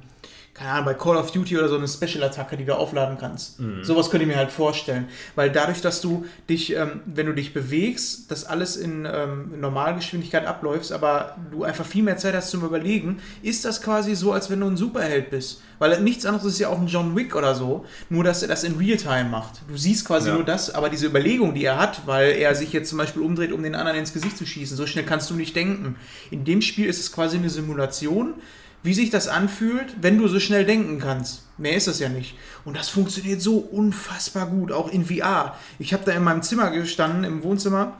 keine 0.54 0.70
Ahnung, 0.70 0.84
bei 0.84 0.94
Call 0.94 1.16
of 1.16 1.30
Duty 1.30 1.56
oder 1.56 1.68
so 1.70 1.76
eine 1.76 1.88
Special-Attacke, 1.88 2.58
die 2.58 2.66
du 2.66 2.76
aufladen 2.76 3.16
kannst. 3.18 3.56
Sowas 3.80 4.10
könnte 4.10 4.24
ich 4.24 4.28
mir 4.30 4.36
halt 4.36 4.50
vorstellen. 4.50 5.08
Weil 5.34 5.50
dadurch, 5.50 5.80
dass 5.80 6.02
du 6.02 6.26
dich, 6.48 6.76
ähm, 6.76 7.00
wenn 7.06 7.24
du 7.24 7.32
dich 7.32 7.54
bewegst, 7.54 8.30
das 8.30 8.44
alles 8.44 8.76
in 8.76 9.08
ähm, 9.10 9.58
Normalgeschwindigkeit 9.60 10.44
abläufst, 10.46 10.92
aber 10.92 11.36
du 11.50 11.64
einfach 11.64 11.86
viel 11.86 12.02
mehr 12.02 12.18
Zeit 12.18 12.34
hast 12.34 12.50
zum 12.50 12.64
Überlegen, 12.64 13.20
ist 13.42 13.64
das 13.64 13.80
quasi 13.80 14.14
so, 14.14 14.32
als 14.32 14.50
wenn 14.50 14.60
du 14.60 14.66
ein 14.66 14.76
Superheld 14.76 15.30
bist. 15.30 15.62
Weil 15.78 16.00
nichts 16.02 16.26
anderes 16.26 16.46
ist 16.46 16.58
ja 16.58 16.68
auch 16.68 16.78
ein 16.78 16.86
John 16.86 17.16
Wick 17.16 17.34
oder 17.34 17.54
so, 17.54 17.86
nur 18.10 18.22
dass 18.22 18.42
er 18.42 18.48
das 18.48 18.62
in 18.62 18.76
Realtime 18.76 19.24
macht. 19.30 19.62
Du 19.68 19.76
siehst 19.78 20.04
quasi 20.06 20.28
Ja. 20.28 20.34
nur 20.34 20.44
das, 20.44 20.70
aber 20.70 20.90
diese 20.90 21.06
Überlegung, 21.06 21.54
die 21.54 21.64
er 21.64 21.78
hat, 21.78 22.06
weil 22.06 22.32
er 22.32 22.54
sich 22.54 22.72
jetzt 22.74 22.90
zum 22.90 22.98
Beispiel 22.98 23.22
umdreht, 23.22 23.52
um 23.52 23.62
den 23.62 23.74
anderen 23.74 23.98
ins 23.98 24.12
Gesicht 24.12 24.36
zu 24.36 24.46
schießen, 24.46 24.76
so 24.76 24.86
schnell 24.86 25.04
kannst 25.06 25.30
du 25.30 25.34
nicht 25.34 25.56
denken. 25.56 25.96
In 26.30 26.44
dem 26.44 26.60
Spiel 26.62 26.86
ist 26.86 27.00
es 27.00 27.10
quasi 27.10 27.38
eine 27.38 27.50
Simulation, 27.50 28.34
wie 28.82 28.94
sich 28.94 29.10
das 29.10 29.28
anfühlt, 29.28 29.96
wenn 30.00 30.18
du 30.18 30.28
so 30.28 30.40
schnell 30.40 30.64
denken 30.64 30.98
kannst. 30.98 31.44
Mehr 31.56 31.76
ist 31.76 31.86
es 31.86 32.00
ja 32.00 32.08
nicht. 32.08 32.34
Und 32.64 32.76
das 32.76 32.88
funktioniert 32.88 33.40
so 33.40 33.58
unfassbar 33.58 34.46
gut, 34.46 34.72
auch 34.72 34.90
in 34.90 35.06
VR. 35.06 35.56
Ich 35.78 35.92
habe 35.92 36.04
da 36.04 36.12
in 36.12 36.24
meinem 36.24 36.42
Zimmer 36.42 36.70
gestanden, 36.70 37.24
im 37.24 37.42
Wohnzimmer, 37.42 37.96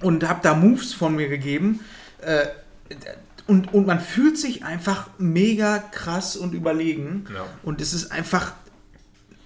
und 0.00 0.28
habe 0.28 0.40
da 0.42 0.54
Moves 0.54 0.94
von 0.94 1.16
mir 1.16 1.28
gegeben. 1.28 1.80
Äh, 2.20 2.46
und, 3.46 3.74
und 3.74 3.86
man 3.86 4.00
fühlt 4.00 4.38
sich 4.38 4.64
einfach 4.64 5.08
mega 5.18 5.78
krass 5.78 6.36
und 6.36 6.54
überlegen. 6.54 7.26
Ja. 7.34 7.44
Und 7.64 7.80
es 7.80 7.92
ist 7.92 8.12
einfach, 8.12 8.52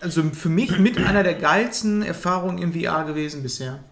also 0.00 0.22
für 0.30 0.50
mich 0.50 0.78
mit 0.78 0.98
einer 0.98 1.22
der 1.22 1.34
geilsten 1.34 2.02
Erfahrungen 2.02 2.58
im 2.58 2.74
VR 2.74 3.05
gewesen 3.05 3.42
bisher. 3.42 3.82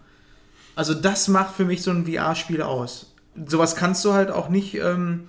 Also 0.75 0.93
das 0.93 1.27
macht 1.27 1.55
für 1.55 1.65
mich 1.65 1.81
so 1.81 1.89
ein 1.89 2.05
VR-Spiel 2.05 2.61
aus. 2.61 3.13
Sowas 3.47 3.75
kannst 3.75 4.05
du 4.05 4.13
halt 4.13 4.29
auch 4.29 4.49
nicht. 4.49 4.75
Ähm, 4.75 5.27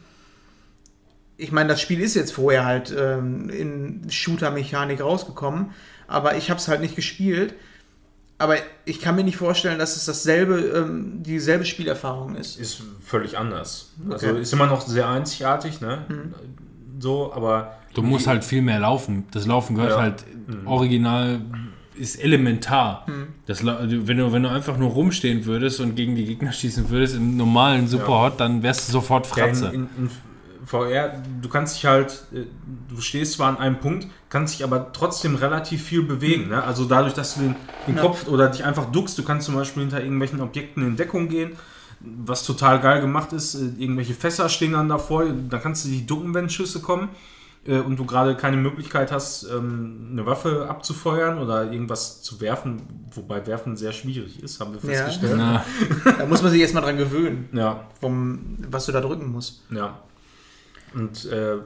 ich 1.38 1.52
meine, 1.52 1.68
das 1.68 1.80
Spiel 1.80 2.00
ist 2.00 2.14
jetzt 2.14 2.32
vorher 2.32 2.64
halt 2.64 2.94
ähm, 2.96 3.50
in 3.50 4.10
Shooter-Mechanik 4.10 5.00
rausgekommen, 5.02 5.70
aber 6.08 6.36
ich 6.36 6.50
habe 6.50 6.58
es 6.58 6.68
halt 6.68 6.80
nicht 6.80 6.96
gespielt. 6.96 7.54
Aber 8.38 8.56
ich 8.84 9.00
kann 9.00 9.16
mir 9.16 9.24
nicht 9.24 9.38
vorstellen, 9.38 9.78
dass 9.78 9.96
es 9.96 10.04
dasselbe, 10.04 10.58
ähm, 10.60 11.22
dieselbe 11.22 11.64
Spielerfahrung 11.64 12.36
ist. 12.36 12.60
ist 12.60 12.82
völlig 13.02 13.38
anders. 13.38 13.92
Also 14.10 14.26
Okay. 14.26 14.36
Mhm. 14.36 14.42
ist 14.42 14.52
immer 14.52 14.66
noch 14.66 14.82
sehr 14.82 15.08
einzigartig, 15.08 15.80
ne? 15.80 16.04
So, 16.98 17.32
aber 17.32 17.78
du 17.94 18.02
musst 18.02 18.26
halt 18.26 18.44
viel 18.44 18.60
mehr 18.60 18.78
laufen. 18.78 19.24
Das 19.30 19.46
Laufen 19.46 19.74
gehört 19.74 19.92
Ja. 19.92 20.02
halt 20.02 20.24
original, 20.66 21.40
ist 21.94 22.22
elementar. 22.22 23.06
Das, 23.46 23.62
La- 23.62 23.78
wenn, 23.82 24.18
du, 24.18 24.32
wenn 24.32 24.42
du 24.42 24.50
einfach 24.50 24.76
nur 24.76 24.90
rumstehen 24.90 25.46
würdest 25.46 25.80
und 25.80 25.94
gegen 25.94 26.14
die 26.14 26.26
Gegner 26.26 26.52
schießen 26.52 26.90
würdest 26.90 27.16
im 27.16 27.38
normalen 27.38 27.88
Superhot, 27.88 28.38
dann 28.38 28.62
wärst 28.62 28.88
du 28.88 28.92
sofort 28.92 29.26
Ja, 29.28 29.32
Fratze. 29.46 29.66
in, 29.68 29.74
in, 29.74 29.88
in 30.04 30.10
VR, 30.66 31.12
du 31.40 31.48
kannst 31.48 31.76
dich 31.76 31.86
halt, 31.86 32.24
äh, 32.34 32.42
du 32.92 33.00
stehst 33.00 33.34
zwar 33.34 33.48
an 33.48 33.58
einem 33.58 33.78
Punkt, 33.80 34.08
kannst 34.28 34.54
dich 34.54 34.64
aber 34.64 34.92
trotzdem 34.92 35.36
relativ 35.36 35.82
viel 35.84 36.02
bewegen. 36.02 36.48
Ne? 36.48 36.62
Also 36.62 36.84
dadurch, 36.84 37.14
dass 37.14 37.34
du 37.34 37.40
den, 37.42 37.56
den 37.86 37.96
Ja. 37.96 38.02
Kopf 38.02 38.26
oder 38.28 38.48
dich 38.48 38.64
einfach 38.64 38.90
duckst, 38.90 39.16
du 39.16 39.22
kannst 39.22 39.46
zum 39.46 39.54
Beispiel 39.54 39.82
hinter 39.84 40.00
irgendwelchen 40.02 40.40
Objekten 40.40 40.82
in 40.86 40.96
Deckung 40.96 41.28
gehen, 41.28 41.52
was 42.00 42.44
total 42.44 42.80
geil 42.80 43.00
gemacht 43.00 43.32
ist. 43.32 43.54
äh, 43.54 43.70
Irgendwelche 43.78 44.14
Fässer 44.14 44.48
stehen 44.48 44.72
dann 44.72 44.88
davor, 44.88 45.24
dann 45.26 45.62
kannst 45.62 45.84
du 45.84 45.88
dich 45.88 46.04
ducken, 46.04 46.34
wenn 46.34 46.50
Schüsse 46.50 46.80
kommen 46.80 47.10
äh, 47.64 47.78
und 47.78 47.96
du 47.96 48.04
gerade 48.04 48.36
keine 48.36 48.56
Möglichkeit 48.56 49.12
hast, 49.12 49.44
ähm, 49.44 50.08
eine 50.12 50.26
Waffe 50.26 50.66
abzufeuern 50.68 51.38
oder 51.38 51.70
irgendwas 51.70 52.22
zu 52.22 52.40
werfen, 52.40 52.82
wobei 53.14 53.46
werfen 53.46 53.76
sehr 53.76 53.92
schwierig 53.92 54.42
ist, 54.42 54.58
haben 54.60 54.72
wir 54.74 54.90
Ja. 54.92 55.04
festgestellt. 55.04 55.34
Na, 55.38 55.64
Da 56.18 56.26
muss 56.26 56.42
man 56.42 56.50
sich 56.50 56.60
erstmal 56.60 56.82
dran 56.82 56.96
gewöhnen, 56.96 57.48
ja. 57.52 57.84
vom, 58.00 58.56
was 58.68 58.86
du 58.86 58.92
da 58.92 59.00
drücken 59.00 59.30
musst. 59.30 59.62
Ja. 59.70 60.00
Und 60.96 61.24
äh, 61.26 61.56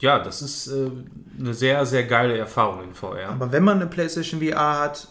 ja, 0.00 0.18
das 0.18 0.42
ist 0.42 0.66
äh, 0.66 0.90
eine 1.38 1.54
sehr, 1.54 1.86
sehr 1.86 2.04
geile 2.04 2.36
Erfahrung 2.36 2.82
in 2.84 2.92
VR. 2.94 3.28
Aber 3.30 3.52
wenn 3.52 3.62
man 3.62 3.76
eine 3.80 3.86
PlayStation 3.86 4.40
VR 4.42 4.80
hat, 4.80 5.08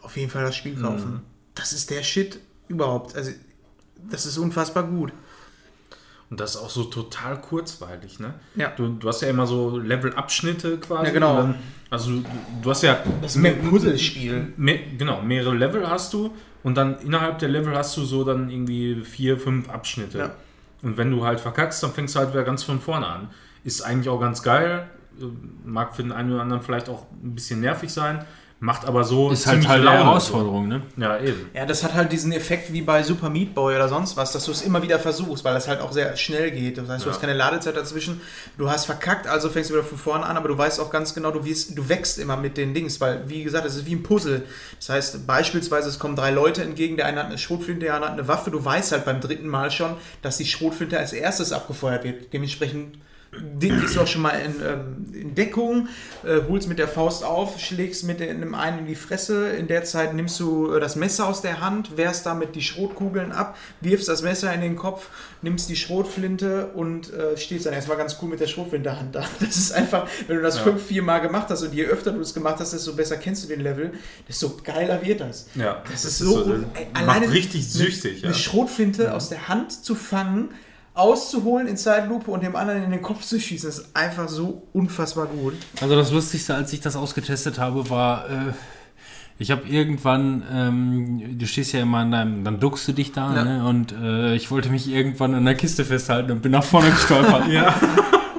auf 0.00 0.16
jeden 0.16 0.30
Fall 0.30 0.42
das 0.44 0.56
Spiel 0.56 0.74
Mhm. 0.74 0.82
kaufen. 0.82 1.20
Das 1.54 1.72
ist 1.72 1.90
der 1.90 2.02
Shit 2.02 2.40
überhaupt. 2.68 3.14
Also, 3.14 3.30
das 4.10 4.26
ist 4.26 4.38
unfassbar 4.38 4.84
gut. 4.84 5.12
Und 6.28 6.40
das 6.40 6.50
ist 6.54 6.56
auch 6.56 6.70
so 6.70 6.84
total 6.84 7.40
kurzweilig, 7.40 8.18
ne? 8.18 8.34
Ja. 8.56 8.70
Du, 8.76 8.88
du 8.88 9.06
hast 9.08 9.20
ja 9.22 9.28
immer 9.28 9.46
so 9.46 9.78
Level-Abschnitte 9.78 10.78
quasi. 10.78 11.06
Ja, 11.06 11.12
genau. 11.12 11.36
Dann, 11.36 11.54
also 11.88 12.10
du, 12.10 12.24
du 12.62 12.70
hast 12.70 12.82
ja. 12.82 12.98
Das 13.22 13.36
ist 13.36 13.42
mehr 13.42 13.52
Puzzlespiel. 13.52 14.52
Mehr, 14.56 14.78
genau, 14.98 15.22
mehrere 15.22 15.54
Level 15.54 15.88
hast 15.88 16.12
du 16.14 16.34
und 16.64 16.74
dann 16.76 16.98
innerhalb 17.00 17.38
der 17.38 17.48
Level 17.48 17.76
hast 17.76 17.96
du 17.96 18.04
so 18.04 18.24
dann 18.24 18.50
irgendwie 18.50 18.96
vier, 19.04 19.38
fünf 19.38 19.68
Abschnitte. 19.68 20.18
Ja. 20.18 20.34
Und 20.82 20.96
wenn 20.96 21.10
du 21.10 21.24
halt 21.24 21.40
verkackst, 21.40 21.82
dann 21.82 21.92
fängst 21.92 22.14
du 22.14 22.20
halt 22.20 22.30
wieder 22.30 22.44
ganz 22.44 22.62
von 22.62 22.80
vorne 22.80 23.06
an. 23.06 23.30
Ist 23.64 23.82
eigentlich 23.82 24.08
auch 24.08 24.20
ganz 24.20 24.42
geil. 24.42 24.88
Mag 25.64 25.94
für 25.96 26.02
den 26.02 26.12
einen 26.12 26.32
oder 26.32 26.42
anderen 26.42 26.62
vielleicht 26.62 26.88
auch 26.88 27.06
ein 27.22 27.34
bisschen 27.34 27.60
nervig 27.60 27.92
sein, 27.92 28.24
Macht 28.58 28.86
aber 28.86 29.04
so 29.04 29.30
Ist 29.30 29.46
halt 29.46 29.62
Teil 29.64 29.82
der. 29.82 29.92
Herausforderung, 29.92 30.66
ne? 30.66 30.80
Ja, 30.96 31.18
eben. 31.20 31.50
Ja, 31.52 31.66
das 31.66 31.84
hat 31.84 31.92
halt 31.92 32.10
diesen 32.10 32.32
Effekt 32.32 32.72
wie 32.72 32.80
bei 32.80 33.02
Super 33.02 33.28
Meat 33.28 33.54
Boy 33.54 33.76
oder 33.76 33.86
sonst 33.90 34.16
was, 34.16 34.32
dass 34.32 34.46
du 34.46 34.50
es 34.50 34.62
immer 34.62 34.82
wieder 34.82 34.98
versuchst, 34.98 35.44
weil 35.44 35.52
das 35.52 35.68
halt 35.68 35.82
auch 35.82 35.92
sehr 35.92 36.16
schnell 36.16 36.50
geht. 36.52 36.78
Das 36.78 36.88
heißt, 36.88 37.04
du 37.04 37.08
Ja. 37.10 37.14
hast 37.14 37.20
keine 37.20 37.34
Ladezeit 37.34 37.76
dazwischen. 37.76 38.22
Du 38.56 38.70
hast 38.70 38.86
verkackt, 38.86 39.26
also 39.26 39.50
fängst 39.50 39.68
du 39.68 39.74
wieder 39.74 39.84
von 39.84 39.98
vorne 39.98 40.24
an, 40.24 40.38
aber 40.38 40.48
du 40.48 40.56
weißt 40.56 40.80
auch 40.80 40.90
ganz 40.90 41.12
genau, 41.12 41.32
du, 41.32 41.44
wirst, 41.44 41.76
du 41.76 41.86
wächst 41.90 42.18
immer 42.18 42.38
mit 42.38 42.56
den 42.56 42.72
Dings, 42.72 42.98
weil, 42.98 43.28
wie 43.28 43.44
gesagt, 43.44 43.66
es 43.66 43.76
ist 43.76 43.84
wie 43.84 43.94
ein 43.94 44.02
Puzzle. 44.02 44.44
Das 44.78 44.88
heißt, 44.88 45.26
beispielsweise, 45.26 45.90
es 45.90 45.98
kommen 45.98 46.16
drei 46.16 46.30
Leute 46.30 46.62
entgegen, 46.62 46.96
der 46.96 47.04
eine 47.06 47.20
hat 47.20 47.26
eine 47.26 47.36
Schrotflinte, 47.36 47.84
der 47.84 47.94
andere 47.94 48.10
hat 48.12 48.18
eine 48.18 48.26
Waffe. 48.26 48.50
Du 48.50 48.64
weißt 48.64 48.90
halt 48.92 49.04
beim 49.04 49.20
dritten 49.20 49.48
Mal 49.48 49.70
schon, 49.70 49.96
dass 50.22 50.38
die 50.38 50.46
Schrotflinte 50.46 50.98
als 50.98 51.12
erstes 51.12 51.52
abgefeuert 51.52 52.04
wird. 52.04 52.32
Dementsprechend 52.32 52.96
den 53.40 53.80
gehst 53.80 53.96
du 53.96 54.00
auch 54.00 54.06
schon 54.06 54.22
mal 54.22 54.30
in, 54.30 54.54
ähm, 54.64 55.06
in 55.14 55.34
Deckung, 55.34 55.88
äh, 56.24 56.40
holst 56.48 56.68
mit 56.68 56.78
der 56.78 56.88
Faust 56.88 57.24
auf, 57.24 57.58
schlägst 57.60 58.04
mit 58.04 58.20
dem 58.20 58.54
einen 58.54 58.80
in 58.80 58.86
die 58.86 58.94
Fresse. 58.94 59.48
In 59.50 59.66
der 59.68 59.84
Zeit 59.84 60.14
nimmst 60.14 60.38
du 60.40 60.72
äh, 60.74 60.80
das 60.80 60.96
Messer 60.96 61.26
aus 61.28 61.42
der 61.42 61.60
Hand, 61.60 61.96
wehrst 61.96 62.26
damit 62.26 62.54
die 62.54 62.62
Schrotkugeln 62.62 63.32
ab, 63.32 63.56
wirfst 63.80 64.08
das 64.08 64.22
Messer 64.22 64.52
in 64.52 64.60
den 64.60 64.76
Kopf, 64.76 65.08
nimmst 65.42 65.68
die 65.68 65.76
Schrotflinte 65.76 66.66
und 66.74 67.12
äh, 67.12 67.36
stehst 67.36 67.66
dann 67.66 67.72
erstmal 67.74 67.96
ganz 67.96 68.16
cool 68.22 68.28
mit 68.28 68.40
der 68.40 68.46
Schrotflinte-Hand 68.46 69.14
da. 69.14 69.24
Das 69.40 69.56
ist 69.56 69.72
einfach, 69.72 70.06
wenn 70.26 70.36
du 70.36 70.42
das 70.42 70.56
Ja. 70.56 70.62
fünf, 70.62 70.82
vier 70.86 71.02
Mal 71.02 71.18
gemacht 71.20 71.48
hast 71.50 71.62
und 71.62 71.72
je 71.74 71.84
öfter 71.86 72.12
du 72.12 72.20
es 72.20 72.34
gemacht 72.34 72.56
hast, 72.58 72.72
desto 72.72 72.94
besser 72.94 73.16
kennst 73.16 73.44
du 73.44 73.48
den 73.48 73.60
Level, 73.60 73.92
desto 74.28 74.56
geiler 74.64 75.04
wird 75.04 75.20
das. 75.20 75.46
Ja, 75.54 75.82
Das, 75.90 76.04
ist 76.04 76.18
so, 76.18 76.42
äh, 76.52 76.56
ey, 76.74 76.86
macht 76.92 77.02
alleine 77.08 77.32
richtig 77.32 77.62
eine- 77.62 77.70
süchtig. 77.70 78.24
Eine 78.24 78.32
ja. 78.32 78.38
Schrotflinte 78.38 79.14
aus 79.14 79.28
der 79.28 79.48
Hand 79.48 79.72
zu 79.84 79.94
fangen, 79.94 80.50
auszuholen 80.96 81.68
in 81.68 81.76
Zeitlupe 81.76 82.30
und 82.30 82.42
dem 82.42 82.56
anderen 82.56 82.82
in 82.82 82.90
den 82.90 83.02
Kopf 83.02 83.22
zu 83.22 83.38
schießen, 83.38 83.68
ist 83.68 83.90
einfach 83.94 84.28
so 84.28 84.62
unfassbar 84.72 85.26
gut. 85.26 85.54
Also 85.80 85.94
das 85.94 86.10
Lustigste, 86.10 86.54
als 86.54 86.72
ich 86.72 86.80
das 86.80 86.96
ausgetestet 86.96 87.58
habe, 87.58 87.88
war, 87.90 88.24
äh, 88.30 88.52
ich 89.38 89.50
habe 89.50 89.68
irgendwann, 89.68 90.42
ähm, 90.50 91.38
du 91.38 91.46
stehst 91.46 91.72
ja 91.74 91.80
immer 91.82 91.98
an 91.98 92.10
deinem, 92.12 92.44
dann 92.44 92.58
duckst 92.58 92.88
du 92.88 92.92
dich 92.92 93.12
da, 93.12 93.34
Ja. 93.36 93.44
ne? 93.44 93.66
Und 93.68 93.92
äh, 93.92 94.34
ich 94.34 94.50
wollte 94.50 94.70
mich 94.70 94.88
irgendwann 94.88 95.34
an 95.34 95.44
der 95.44 95.54
Kiste 95.54 95.84
festhalten 95.84 96.32
und 96.32 96.40
bin 96.40 96.52
nach 96.52 96.64
vorne 96.64 96.88
gestolpert. 96.90 97.46
ja, 97.50 97.74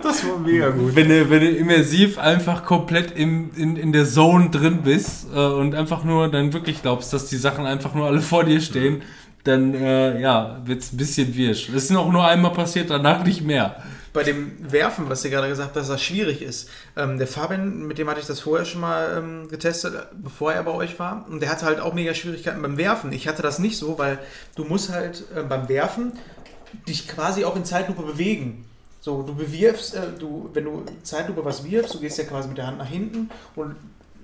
das 0.02 0.28
war 0.28 0.40
mega 0.40 0.70
gut. 0.72 0.96
Wenn 0.96 1.10
du, 1.10 1.30
wenn 1.30 1.42
du 1.42 1.50
immersiv 1.52 2.18
einfach 2.18 2.66
komplett 2.66 3.12
im, 3.12 3.52
in, 3.56 3.76
in 3.76 3.92
der 3.94 4.06
Zone 4.06 4.50
drin 4.50 4.80
bist 4.84 5.28
äh, 5.32 5.38
und 5.40 5.76
einfach 5.76 6.04
nur 6.04 6.30
dann 6.32 6.54
wirklich 6.54 6.82
glaubst, 6.82 7.14
dass 7.14 7.28
die 7.28 7.38
Sachen 7.38 7.68
einfach 7.68 7.94
nur 7.94 8.08
alle 8.08 8.22
vor 8.22 8.44
dir 8.46 8.60
stehen, 8.62 9.04
dann 9.48 9.74
äh, 9.74 10.20
ja, 10.20 10.62
wird 10.66 10.82
es 10.82 10.94
ein 10.94 10.98
bisschen 10.98 11.36
wirsch. 11.36 11.68
Das 11.68 11.84
ist 11.84 11.92
noch 11.92 12.12
nur 12.12 12.26
einmal 12.26 12.54
passiert, 12.54 12.90
danach 12.90 13.24
nicht 13.24 13.42
mehr. 13.42 13.82
Bei 14.14 14.24
dem 14.24 14.54
Werfen, 14.72 15.10
was 15.10 15.24
ihr 15.24 15.32
gerade 15.32 15.48
gesagt 15.48 15.68
habt, 15.68 15.76
dass 15.76 15.88
das 15.88 16.02
schwierig 16.02 16.42
ist. 16.42 16.70
Ähm, 16.96 17.18
der 17.18 17.28
Fabian, 17.28 17.86
mit 17.86 17.98
dem 17.98 18.10
hatte 18.10 18.20
ich 18.20 18.26
das 18.26 18.40
vorher 18.40 18.66
schon 18.66 18.82
mal 18.82 19.18
ähm, 19.18 19.48
getestet, 19.48 19.94
bevor 20.14 20.54
er 20.54 20.64
bei 20.64 20.72
euch 20.72 20.98
war. 20.98 21.26
Und 21.30 21.42
der 21.42 21.50
hatte 21.50 21.66
halt 21.66 21.80
auch 21.80 21.94
mega 21.94 22.14
Schwierigkeiten 22.14 22.62
beim 22.62 22.78
Werfen. 22.78 23.12
Ich 23.12 23.28
hatte 23.28 23.42
das 23.42 23.60
nicht 23.60 23.78
so, 23.78 23.98
weil 23.98 24.18
du 24.56 24.64
musst 24.64 24.92
halt 24.92 25.24
äh, 25.36 25.44
beim 25.44 25.70
Werfen 25.70 26.14
dich 26.88 27.08
quasi 27.08 27.46
auch 27.46 27.56
in 27.56 27.66
Zeitlupe 27.66 28.02
bewegen. 28.02 28.66
So, 29.02 29.22
du 29.22 29.36
bewirfst, 29.36 29.96
äh, 29.96 30.02
du, 30.18 30.50
wenn 30.54 30.66
du 30.66 30.84
Zeitlupe 31.04 31.46
was 31.46 31.64
wirfst, 31.64 31.94
du 31.94 32.00
gehst 32.00 32.18
ja 32.18 32.24
quasi 32.24 32.48
mit 32.48 32.58
der 32.58 32.68
Hand 32.68 32.80
nach 32.80 32.90
hinten 32.90 33.30
und 33.56 33.76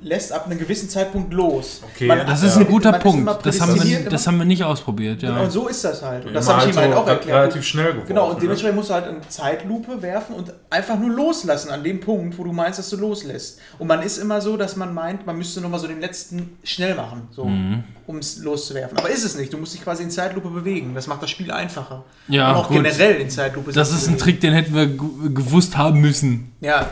lässt 0.04 0.32
ab 0.34 0.46
einem 0.46 0.60
gewissen 0.60 0.90
Zeitpunkt 0.90 1.34
los. 1.34 1.82
Okay, 1.94 2.08
Man- 2.08 2.28
Das 2.28 2.42
Ja. 2.42 2.48
ist 2.50 2.58
ein 2.58 2.68
guter 2.68 2.92
man 2.92 3.00
Punkt. 3.02 3.46
Das 3.46 3.60
haben, 3.62 3.82
wir, 3.84 4.02
das 4.10 4.28
haben 4.28 4.38
wir 4.38 4.46
nicht 4.46 4.64
ausprobiert, 4.64 5.22
ja. 5.22 5.30
Genau, 5.30 5.44
und 5.44 5.52
so 5.52 5.68
ist 5.68 5.84
das 5.84 6.02
halt. 6.02 6.26
Und 6.26 6.34
das 6.34 6.48
habe 6.50 6.70
ich 6.70 6.76
ihm 6.76 6.80
halt 6.82 6.94
auch 6.94 7.08
erklärt. 7.08 7.38
Relativ 7.38 7.64
schnell 7.66 7.88
geworfen. 7.94 8.08
Genau, 8.08 8.28
und 8.28 8.36
ne? 8.36 8.42
dementsprechend 8.42 8.76
musst 8.78 8.90
du 8.90 8.94
halt 8.94 9.06
eine 9.08 9.22
Zeitlupe 9.30 10.02
werfen 10.02 10.36
und 10.36 10.54
einfach 10.70 11.00
nur 11.00 11.10
loslassen 11.10 11.70
an 11.72 11.84
dem 11.84 12.00
Punkt, 12.00 12.38
wo 12.38 12.44
du 12.44 12.52
meinst, 12.52 12.80
dass 12.80 12.90
du 12.90 12.98
loslässt. 12.98 13.60
Und 13.80 13.88
man 13.88 14.02
ist 14.04 14.18
immer 14.18 14.42
so, 14.42 14.58
dass 14.58 14.76
man 14.76 14.94
meint, 14.94 15.26
man 15.26 15.38
müsste 15.38 15.62
nochmal 15.62 15.80
so 15.80 15.88
den 15.88 16.02
letzten 16.02 16.58
schnell 16.64 16.96
machen, 16.96 17.30
so, 17.32 17.46
Mhm. 17.46 17.84
um 18.06 18.18
es 18.18 18.38
loszuwerfen. 18.40 18.98
Aber 18.98 19.10
ist 19.10 19.24
es 19.24 19.36
nicht. 19.38 19.54
Du 19.54 19.58
musst 19.58 19.74
dich 19.74 19.84
quasi 19.84 20.04
in 20.04 20.12
Zeitlupe 20.12 20.50
bewegen. 20.50 20.94
Das 20.96 21.08
macht 21.08 21.24
das 21.24 21.30
Spiel 21.30 21.52
einfacher. 21.52 22.04
Ja, 22.28 22.52
und 22.52 22.58
auch 22.58 22.68
gut. 22.68 22.78
generell 22.78 23.16
in 23.16 23.30
Zeitlupe. 23.30 23.72
Das 23.72 23.92
ist 23.92 24.02
ein 24.08 24.14
bewegen. 24.14 24.18
Trick, 24.20 24.42
den 24.42 24.54
hätten 24.54 24.76
wir 24.76 24.88
ge- 24.88 25.00
gewusst 25.34 25.78
haben 25.78 26.02
müssen. 26.02 26.52
Ja. 26.62 26.88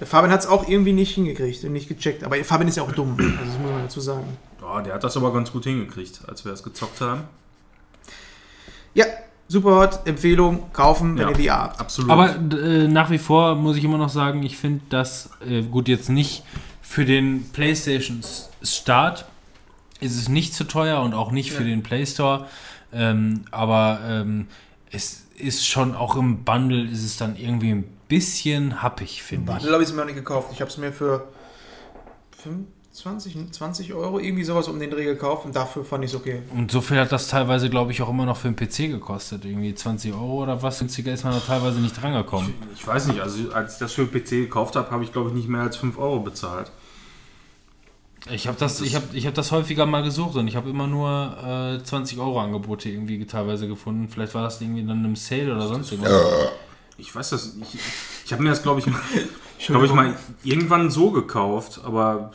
Der 0.00 0.06
Fabian 0.06 0.30
hat 0.32 0.40
es 0.40 0.46
auch 0.46 0.68
irgendwie 0.68 0.92
nicht 0.92 1.14
hingekriegt 1.14 1.64
und 1.64 1.72
nicht 1.72 1.88
gecheckt. 1.88 2.22
Aber 2.24 2.36
Fabian 2.44 2.68
ist 2.68 2.76
ja 2.76 2.82
auch 2.84 2.92
dumm. 2.92 3.16
Also 3.18 3.30
das 3.52 3.58
muss 3.58 3.70
man 3.72 3.82
dazu 3.82 4.00
sagen. 4.00 4.36
Ja, 4.60 4.80
der 4.82 4.94
hat 4.94 5.04
das 5.04 5.16
aber 5.16 5.32
ganz 5.32 5.50
gut 5.50 5.64
hingekriegt, 5.64 6.20
als 6.28 6.44
wir 6.44 6.52
das 6.52 6.62
gezockt 6.62 7.00
haben. 7.00 7.22
Ja, 8.94 9.04
Superhot, 9.48 10.00
Empfehlung, 10.06 10.70
kaufen, 10.72 11.16
wenn 11.16 11.22
Ja. 11.22 11.28
ihr 11.30 11.36
die 11.36 11.50
habt. 11.50 11.80
Absolut. 11.80 12.10
Aber 12.10 12.34
äh, 12.36 12.86
nach 12.86 13.10
wie 13.10 13.18
vor 13.18 13.54
muss 13.54 13.76
ich 13.76 13.84
immer 13.84 13.98
noch 13.98 14.10
sagen, 14.10 14.42
ich 14.42 14.56
finde 14.56 14.82
das, 14.90 15.30
äh, 15.48 15.62
gut, 15.62 15.88
jetzt 15.88 16.10
nicht 16.10 16.44
für 16.82 17.04
den 17.04 17.48
PlayStation 17.52 18.20
Start 18.62 19.24
ist 20.00 20.16
es 20.16 20.28
nicht 20.28 20.54
zu 20.54 20.64
teuer 20.64 21.00
und 21.02 21.14
auch 21.14 21.32
nicht 21.32 21.50
für 21.52 21.62
Ja. 21.62 21.70
den 21.70 21.82
Play 21.82 22.04
Store. 22.06 22.46
Ähm, 22.92 23.44
aber 23.50 24.00
ähm, 24.06 24.46
es 24.92 25.24
ist 25.36 25.66
schon 25.66 25.94
auch 25.94 26.16
im 26.16 26.44
Bundle 26.44 26.84
ist 26.84 27.04
es 27.04 27.16
dann 27.16 27.36
irgendwie 27.36 27.72
ein 27.72 27.84
bisschen 28.08 28.82
happig, 28.82 29.22
finde 29.22 29.52
ich. 29.52 29.58
Bundle 29.58 29.72
habe 29.72 29.82
ich 29.82 29.88
es 29.88 29.94
mir 29.94 30.00
noch 30.00 30.06
nicht 30.06 30.16
gekauft. 30.16 30.50
Ich 30.52 30.60
habe 30.60 30.70
es 30.70 30.78
mir 30.78 30.92
für 30.92 31.28
25, 32.42 33.52
20 33.52 33.94
Euro 33.94 34.18
irgendwie 34.18 34.44
sowas 34.44 34.68
um 34.68 34.80
den 34.80 34.90
Dreh 34.90 35.04
gekauft 35.04 35.44
und 35.44 35.54
dafür 35.54 35.84
fand 35.84 36.04
ich 36.04 36.10
es 36.12 36.16
okay. 36.16 36.42
Und 36.54 36.70
so 36.70 36.80
viel 36.80 36.98
hat 36.98 37.12
das 37.12 37.28
teilweise, 37.28 37.68
glaube 37.68 37.92
ich, 37.92 38.02
auch 38.02 38.08
immer 38.08 38.26
noch 38.26 38.36
für 38.36 38.48
einen 38.48 38.56
PC 38.56 38.90
gekostet. 38.90 39.44
Irgendwie 39.44 39.74
20 39.74 40.12
Euro 40.14 40.42
oder 40.42 40.62
was. 40.62 40.78
Günstiger 40.78 41.12
ist 41.12 41.24
man 41.24 41.34
da 41.34 41.40
teilweise 41.40 41.80
nicht 41.80 42.00
drangekommen. 42.00 42.54
ich 42.74 42.86
weiß 42.86 43.08
nicht, 43.08 43.20
also 43.20 43.52
als 43.52 43.74
ich 43.74 43.78
das 43.78 43.92
für 43.92 44.06
den 44.06 44.22
PC 44.22 44.30
gekauft 44.30 44.76
habe, 44.76 44.90
habe 44.90 45.04
ich 45.04 45.12
glaube 45.12 45.28
ich 45.28 45.34
nicht 45.34 45.48
mehr 45.48 45.62
als 45.62 45.76
5 45.76 45.98
Euro 45.98 46.20
bezahlt. 46.20 46.70
Ich 48.30 48.48
habe 48.48 48.58
das, 48.58 48.80
ich 48.80 48.94
hab, 48.96 49.14
ich 49.14 49.26
hab 49.26 49.34
das 49.34 49.52
häufiger 49.52 49.86
mal 49.86 50.02
gesucht 50.02 50.36
und 50.36 50.48
ich 50.48 50.56
habe 50.56 50.68
immer 50.68 50.86
nur 50.86 51.78
äh, 51.80 51.82
20 51.82 52.18
Euro 52.18 52.40
Angebote 52.40 52.88
irgendwie 52.88 53.24
teilweise 53.26 53.68
gefunden. 53.68 54.08
Vielleicht 54.08 54.34
war 54.34 54.42
das 54.42 54.60
irgendwie 54.60 54.84
dann 54.84 55.04
im 55.04 55.14
Sale 55.14 55.54
oder 55.54 55.68
sonst 55.68 55.92
irgendwas. 55.92 56.12
Ich 56.98 57.14
weiß 57.14 57.30
das, 57.30 57.56
ich, 57.62 57.78
ich 58.26 58.32
habe 58.32 58.42
mir 58.42 58.50
das 58.50 58.62
glaube 58.62 58.80
ich, 58.80 58.86
glaube 59.66 59.86
ich 59.86 59.92
mal 59.92 60.14
irgendwann 60.44 60.90
so 60.90 61.10
gekauft, 61.10 61.80
aber 61.84 62.32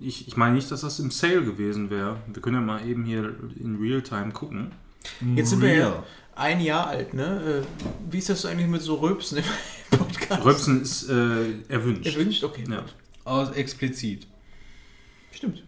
ich, 0.00 0.26
ich 0.28 0.36
meine 0.36 0.54
nicht, 0.54 0.70
dass 0.70 0.80
das 0.82 0.98
im 1.00 1.10
Sale 1.10 1.44
gewesen 1.44 1.90
wäre. 1.90 2.16
Wir 2.32 2.40
können 2.42 2.56
ja 2.56 2.62
mal 2.62 2.86
eben 2.88 3.04
hier 3.04 3.34
in 3.60 3.78
Realtime 3.80 4.32
gucken. 4.32 4.72
Jetzt 5.34 5.50
sind 5.50 5.60
wir 5.60 5.74
ja 5.74 5.88
Real. 5.90 6.02
ein 6.36 6.60
Jahr 6.60 6.86
alt, 6.86 7.14
ne? 7.14 7.62
Äh, 7.64 7.86
Wie 8.10 8.18
ist 8.18 8.28
das 8.28 8.42
so 8.42 8.48
eigentlich 8.48 8.68
mit 8.68 8.82
so 8.82 8.94
Rülpsen 8.96 9.38
im 9.38 9.44
Podcast? 9.98 10.44
Röpsen 10.44 10.82
ist 10.82 11.08
äh, 11.08 11.60
erwünscht. 11.68 12.06
Erwünscht? 12.06 12.44
Okay. 12.44 12.64
Ja. 12.70 12.84
Aus 13.24 13.50
explizit. 13.52 14.26
Stimmt. 15.32 15.64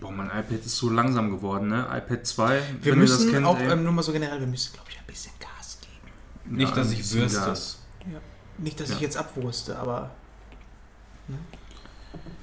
Boah, 0.00 0.10
mein 0.12 0.26
iPad 0.28 0.64
ist 0.64 0.76
so 0.76 0.88
langsam 0.90 1.30
geworden, 1.30 1.68
ne? 1.68 1.86
iPad 1.90 2.26
2, 2.26 2.62
Wir 2.82 2.92
wenn 2.92 2.98
müssen 3.00 3.20
ihr 3.20 3.24
das 3.26 3.32
kennt. 3.34 3.46
auch, 3.46 3.58
ey. 3.58 3.70
ähm, 3.72 3.84
nur 3.84 3.92
mal 3.92 4.02
so 4.02 4.12
generell, 4.12 4.40
wir 4.40 4.46
müssen, 4.46 4.72
glaube 4.72 4.88
ich, 4.90 4.98
ein 4.98 5.04
bisschen 5.06 5.32
Gas. 5.38 5.50
Nicht, 6.52 6.70
Ja, 6.70 6.76
dass 6.76 6.92
ich 6.92 7.12
würste. 7.14 7.38
Gas. 7.40 7.78
Nicht, 8.58 8.78
dass 8.80 8.90
Ja. 8.90 8.94
ich 8.96 9.00
jetzt 9.00 9.16
abwurste, 9.16 9.78
aber 9.78 10.10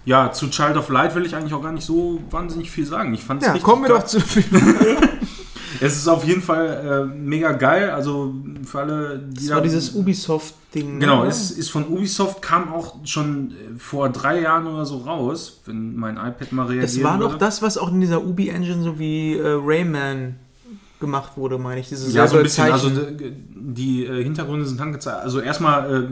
Ja, 0.06 0.32
zu 0.32 0.50
Child 0.50 0.78
of 0.78 0.90
Light 0.90 1.14
will 1.14 1.26
ich 1.26 1.36
eigentlich 1.36 1.54
auch 1.54 1.62
gar 1.62 1.72
nicht 1.72 1.86
so 1.86 2.20
wahnsinnig 2.32 2.72
viel 2.72 2.86
sagen. 2.86 3.14
Ich 3.14 3.24
fand 3.24 3.42
es 3.42 3.48
ja, 3.48 3.54
richtig 3.54 3.66
kommen 3.66 3.84
wir 3.84 3.90
doch 3.90 4.06
zu 4.06 4.20
Es 5.82 5.96
ist 5.96 6.08
auf 6.08 6.26
jeden 6.26 6.42
Fall 6.42 7.10
äh, 7.12 7.16
mega 7.16 7.52
geil. 7.52 7.92
Also 7.92 8.34
für 8.66 8.80
alle, 8.80 9.20
die 9.20 9.46
Das 9.48 9.56
war 9.56 9.62
dieses 9.62 9.94
Ubisoft-Ding. 9.96 11.00
Genau, 11.00 11.24
ne? 11.24 11.30
ist, 11.30 11.52
ist 11.52 11.70
von 11.70 11.88
Ubisoft, 11.88 12.42
kam 12.42 12.74
auch 12.74 12.96
schon 13.06 13.52
äh, 13.52 13.78
vor 13.78 14.10
drei 14.10 14.42
Jahren 14.42 14.66
oder 14.68 14.86
so 14.86 14.98
raus, 14.98 15.62
wenn 15.66 15.96
mein 15.96 16.18
iPad 16.18 16.52
mal 16.52 16.66
reagiert. 16.66 16.84
Das 16.98 17.04
war 17.04 17.18
doch 17.20 17.38
das, 17.38 17.62
was 17.62 17.78
auch 17.78 17.92
in 17.92 18.02
dieser 18.02 18.24
Ubi-Engine 18.26 18.82
so 18.84 18.98
wie 19.00 19.38
äh, 19.38 19.58
Rayman 19.64 20.36
gemacht 21.00 21.38
wurde, 21.38 21.58
meine 21.58 21.80
ich. 21.82 21.90
Diese 21.90 22.12
Ja, 22.12 22.28
so 22.28 22.38
ein 22.38 22.44
bisschen. 22.44 22.66
Zeichen. 22.66 22.74
Also 22.74 22.90
die, 22.90 23.34
die 23.56 24.06
äh, 24.06 24.24
Hintergründe 24.24 24.66
sind 24.66 24.82
angezeigt. 24.82 25.24
Also 25.24 25.40
erstmal, 25.40 26.04
äh, 26.04 26.08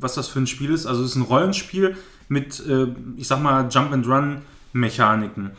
was 0.00 0.14
das 0.14 0.28
für 0.28 0.40
ein 0.40 0.46
Spiel 0.46 0.72
ist. 0.72 0.86
Also 0.86 1.02
es 1.02 1.10
ist 1.10 1.16
ein 1.16 1.22
Rollenspiel 1.22 1.96
mit, 2.28 2.64
äh, 2.66 2.86
ich 3.16 3.28
sag 3.28 3.42
mal, 3.42 3.68
Jump-and-Run-Mechaniken. 3.70 5.50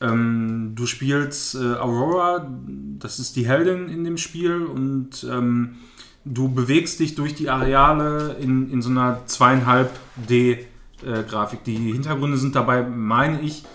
Ähm, 0.00 0.72
du 0.74 0.86
spielst 0.86 1.54
äh, 1.54 1.74
Aurora, 1.74 2.50
das 2.98 3.18
ist 3.18 3.36
die 3.36 3.46
Heldin 3.46 3.88
in 3.88 4.04
dem 4.04 4.16
Spiel 4.18 4.64
und 4.64 5.26
ähm, 5.30 5.76
du 6.24 6.48
bewegst 6.48 7.00
dich 7.00 7.14
durch 7.14 7.34
die 7.34 7.50
Areale 7.50 8.36
in, 8.40 8.70
in 8.70 8.80
so 8.82 8.90
einer 8.90 9.20
2,5D-Grafik. 9.26 11.64
die 11.64 11.76
Hintergründe 11.76 12.36
sind 12.38 12.56
dabei, 12.56 12.82
meine 12.82 13.40
ich, 13.40 13.62
äh, 13.62 13.66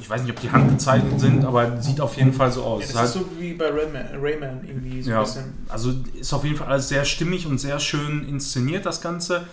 ich 0.00 0.10
weiß 0.10 0.22
nicht, 0.22 0.32
ob 0.32 0.40
die 0.40 0.50
handgezeichnet 0.50 1.20
sind, 1.20 1.44
aber 1.44 1.80
sieht 1.80 2.00
auf 2.00 2.16
jeden 2.16 2.32
Fall 2.32 2.50
so 2.50 2.64
aus. 2.64 2.80
ja, 2.82 2.86
Es 2.86 2.92
das 2.92 3.00
hat- 3.00 3.06
ist 3.08 3.14
so 3.14 3.26
wie 3.38 3.54
bei 3.54 3.68
Rayman, 3.70 4.06
Rayman 4.20 4.60
irgendwie 4.66 5.02
so 5.02 5.10
ja, 5.10 5.18
ein 5.18 5.24
bisschen. 5.24 5.52
also 5.68 5.92
ist 6.18 6.32
auf 6.32 6.44
jeden 6.44 6.56
Fall 6.56 6.68
alles 6.68 6.88
sehr 6.88 7.04
stimmig 7.04 7.46
und 7.46 7.58
sehr 7.58 7.78
schön 7.78 8.28
inszeniert, 8.28 8.84
das 8.86 9.00
Ganze. 9.00 9.44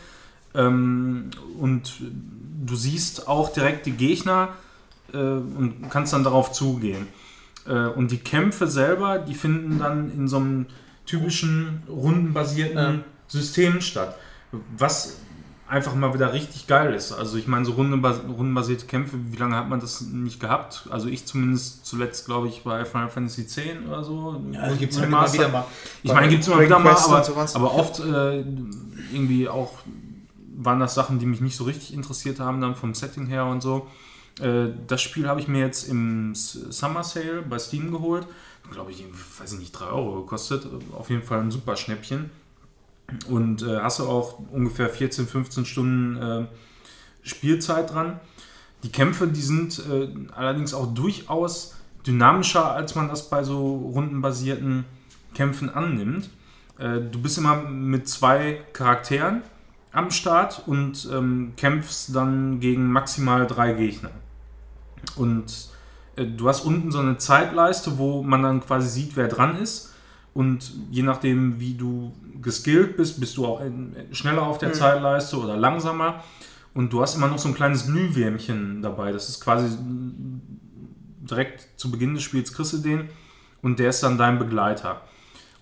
Ähm, 0.56 1.30
und 1.60 1.94
du 2.66 2.76
siehst 2.76 3.28
auch 3.28 3.54
direkt 3.54 3.86
die 3.86 3.92
Gegner 3.94 4.50
äh, 5.14 5.18
und 5.18 5.90
kannst 5.90 6.12
dann 6.14 6.24
darauf 6.24 6.52
zugehen. 6.52 7.08
Äh, 7.68 7.72
und 7.88 8.12
die 8.12 8.18
Kämpfe 8.18 8.68
selber, 8.68 9.20
die 9.20 9.36
finden 9.36 9.78
dann 9.80 10.12
in 10.12 10.28
so 10.28 10.38
einem 10.38 10.66
typischen 11.06 11.84
rundenbasierten 11.88 12.78
Ja. 12.78 13.00
System 13.28 13.80
statt. 13.82 14.18
Was 14.78 15.18
einfach 15.72 15.96
mal 15.96 16.14
wieder 16.14 16.34
richtig 16.34 16.68
geil 16.68 16.94
ist. 16.94 17.14
Also 17.14 17.38
ich 17.38 17.48
meine, 17.48 17.64
so 17.64 17.72
rundenbas 17.72 18.20
rundenbasierte 18.28 18.88
Kämpfe, 18.88 19.16
wie 19.32 19.38
lange 19.38 19.56
hat 19.56 19.70
man 19.70 19.80
das 19.80 20.02
nicht 20.02 20.42
gehabt? 20.42 20.88
Also 20.92 21.08
ich 21.08 21.26
zumindest 21.26 21.86
zuletzt, 21.86 22.26
glaube 22.26 22.50
ich, 22.50 22.64
bei 22.64 22.84
Final 22.84 23.10
Fantasy 23.10 23.44
X 23.44 23.58
oder 23.88 24.04
so. 24.04 24.44
Ja, 24.52 24.74
gibt 24.74 24.92
es 24.92 25.00
halt 25.00 25.08
immer 25.08 25.22
Master. 25.22 25.40
wieder 25.40 25.48
mal. 25.48 25.66
Ich 26.04 26.14
meine, 26.14 26.28
gibt 26.28 26.42
es 26.42 26.50
immer 26.50 26.60
wieder 26.60 26.78
mal, 26.78 26.94
aber, 26.94 27.50
aber 27.54 27.74
oft 27.74 28.00
äh, 28.02 28.44
irgendwie 29.14 29.48
auch 29.48 29.76
waren 30.58 30.82
das 30.82 30.94
Sachen, 30.94 31.20
die 31.20 31.26
mich 31.26 31.40
nicht 31.40 31.56
so 31.56 31.64
richtig 31.64 31.94
interessiert 31.94 32.42
haben, 32.42 32.60
dann 32.60 32.76
vom 32.76 32.94
Setting 32.94 33.28
her 33.28 33.46
und 33.46 33.62
so. 33.62 33.88
Äh, 34.42 34.74
das 34.88 35.02
Spiel 35.02 35.26
habe 35.30 35.40
ich 35.40 35.48
mir 35.48 35.62
jetzt 35.62 35.88
im 35.88 36.36
Summer 36.36 37.06
Sale 37.06 37.44
bei 37.50 37.58
Steam 37.60 37.92
geholt. 37.92 38.28
Glaube 38.72 38.92
ich, 38.92 39.06
weiß 39.40 39.54
ich 39.54 39.60
nicht, 39.60 39.72
3 39.72 39.86
Euro 39.86 40.22
gekostet. 40.22 40.68
Auf 40.92 41.10
jeden 41.10 41.24
Fall 41.24 41.40
ein 41.40 41.50
super 41.50 41.78
Schnäppchen. 41.78 42.30
Und 43.30 43.64
äh, 43.64 43.80
hast 43.80 44.00
du 44.00 44.06
auch 44.06 44.40
ungefähr 44.52 44.90
14, 44.90 45.28
15 45.28 45.66
Stunden 45.66 46.18
äh, 46.18 46.46
Spielzeit 47.24 47.94
dran. 47.94 48.20
Die 48.84 48.92
Kämpfe, 48.92 49.28
die 49.28 49.42
sind 49.42 49.80
äh, 49.90 50.10
allerdings 50.36 50.74
auch 50.74 50.94
durchaus 50.94 51.76
dynamischer, 52.06 52.72
als 52.72 52.96
man 52.96 53.10
das 53.10 53.30
bei 53.30 53.44
so 53.44 53.92
rundenbasierten 53.94 54.86
Kämpfen 55.34 55.70
annimmt. 55.70 56.30
Äh, 56.78 57.00
du 57.00 57.22
bist 57.22 57.38
immer 57.38 57.58
mit 57.58 58.08
zwei 58.08 58.62
Charakteren 58.74 59.44
am 59.92 60.10
Start 60.10 60.64
und 60.66 61.08
ähm, 61.12 61.54
kämpfst 61.58 62.16
dann 62.16 62.60
gegen 62.60 62.92
maximal 62.92 63.46
drei 63.46 63.74
Gegner. 63.74 64.12
Und 65.16 65.70
äh, 66.16 66.26
du 66.26 66.48
hast 66.48 66.62
unten 66.62 66.92
so 66.92 67.00
eine 67.00 67.18
Zeitleiste, 67.18 67.98
wo 67.98 68.24
man 68.24 68.42
dann 68.42 68.62
quasi 68.62 68.90
sieht, 68.90 69.16
wer 69.16 69.28
dran 69.28 69.58
ist. 69.58 69.91
Und 70.34 70.72
je 70.92 71.04
nachdem, 71.04 71.60
wie 71.60 71.74
du 71.74 72.14
geskillt 72.42 72.98
bist, 72.98 73.20
bist 73.20 73.38
du 73.38 73.46
auch 73.46 73.62
schneller 74.12 74.44
auf 74.44 74.58
der 74.58 74.70
Mhm. 74.70 74.74
Zeitleiste 74.74 75.38
oder 75.38 75.58
langsamer. 75.58 76.24
Und 76.74 76.94
du 76.94 77.02
hast 77.02 77.16
immer 77.16 77.28
noch 77.28 77.38
so 77.38 77.50
ein 77.50 77.54
kleines 77.54 77.86
Glühwärmchen 77.88 78.82
dabei. 78.82 79.12
Das 79.12 79.28
ist 79.28 79.42
quasi 79.42 79.78
direkt 81.20 81.68
zu 81.80 81.92
Beginn 81.92 82.14
des 82.14 82.24
Spiels 82.24 82.54
kriegst 82.54 82.74
du 82.74 82.78
den 82.78 83.10
und 83.62 83.80
der 83.80 83.90
ist 83.90 84.02
dann 84.04 84.18
dein 84.18 84.40
Begleiter. 84.40 85.02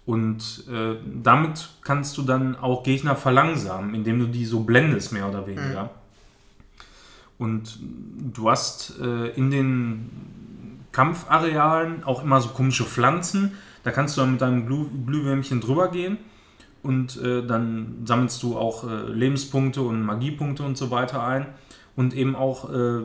Und 0.05 0.63
äh, 0.71 0.95
damit 1.21 1.69
kannst 1.83 2.17
du 2.17 2.23
dann 2.23 2.55
auch 2.55 2.83
Gegner 2.83 3.15
verlangsamen, 3.15 3.93
indem 3.93 4.19
du 4.19 4.25
die 4.27 4.45
so 4.45 4.61
blendest, 4.61 5.11
mehr 5.11 5.27
oder 5.29 5.45
weniger. 5.45 5.89
Und 7.37 7.77
du 8.33 8.49
hast 8.49 8.99
äh, 8.99 9.29
in 9.29 9.51
den 9.51 10.09
Kampfarealen 10.91 12.03
auch 12.03 12.23
immer 12.23 12.41
so 12.41 12.49
komische 12.49 12.85
Pflanzen. 12.85 13.51
Da 13.89 13.95
kannst 13.95 14.15
du 14.15 14.21
dann 14.21 14.33
mit 14.33 14.41
deinem 14.41 14.67
Glüh 14.67 14.85
Glühwürmchen 15.07 15.61
drüber 15.61 15.89
gehen 15.89 16.19
und 16.83 17.19
äh, 17.23 17.43
dann 17.43 18.03
sammelst 18.05 18.43
du 18.43 18.55
auch 18.55 18.87
äh, 18.87 19.11
Lebenspunkte 19.11 19.81
und 19.81 20.03
Magiepunkte 20.03 20.61
und 20.61 20.77
so 20.77 20.91
weiter 20.91 21.23
ein 21.23 21.47
und 21.95 22.13
eben 22.13 22.35
auch 22.35 22.71
äh, 22.71 22.99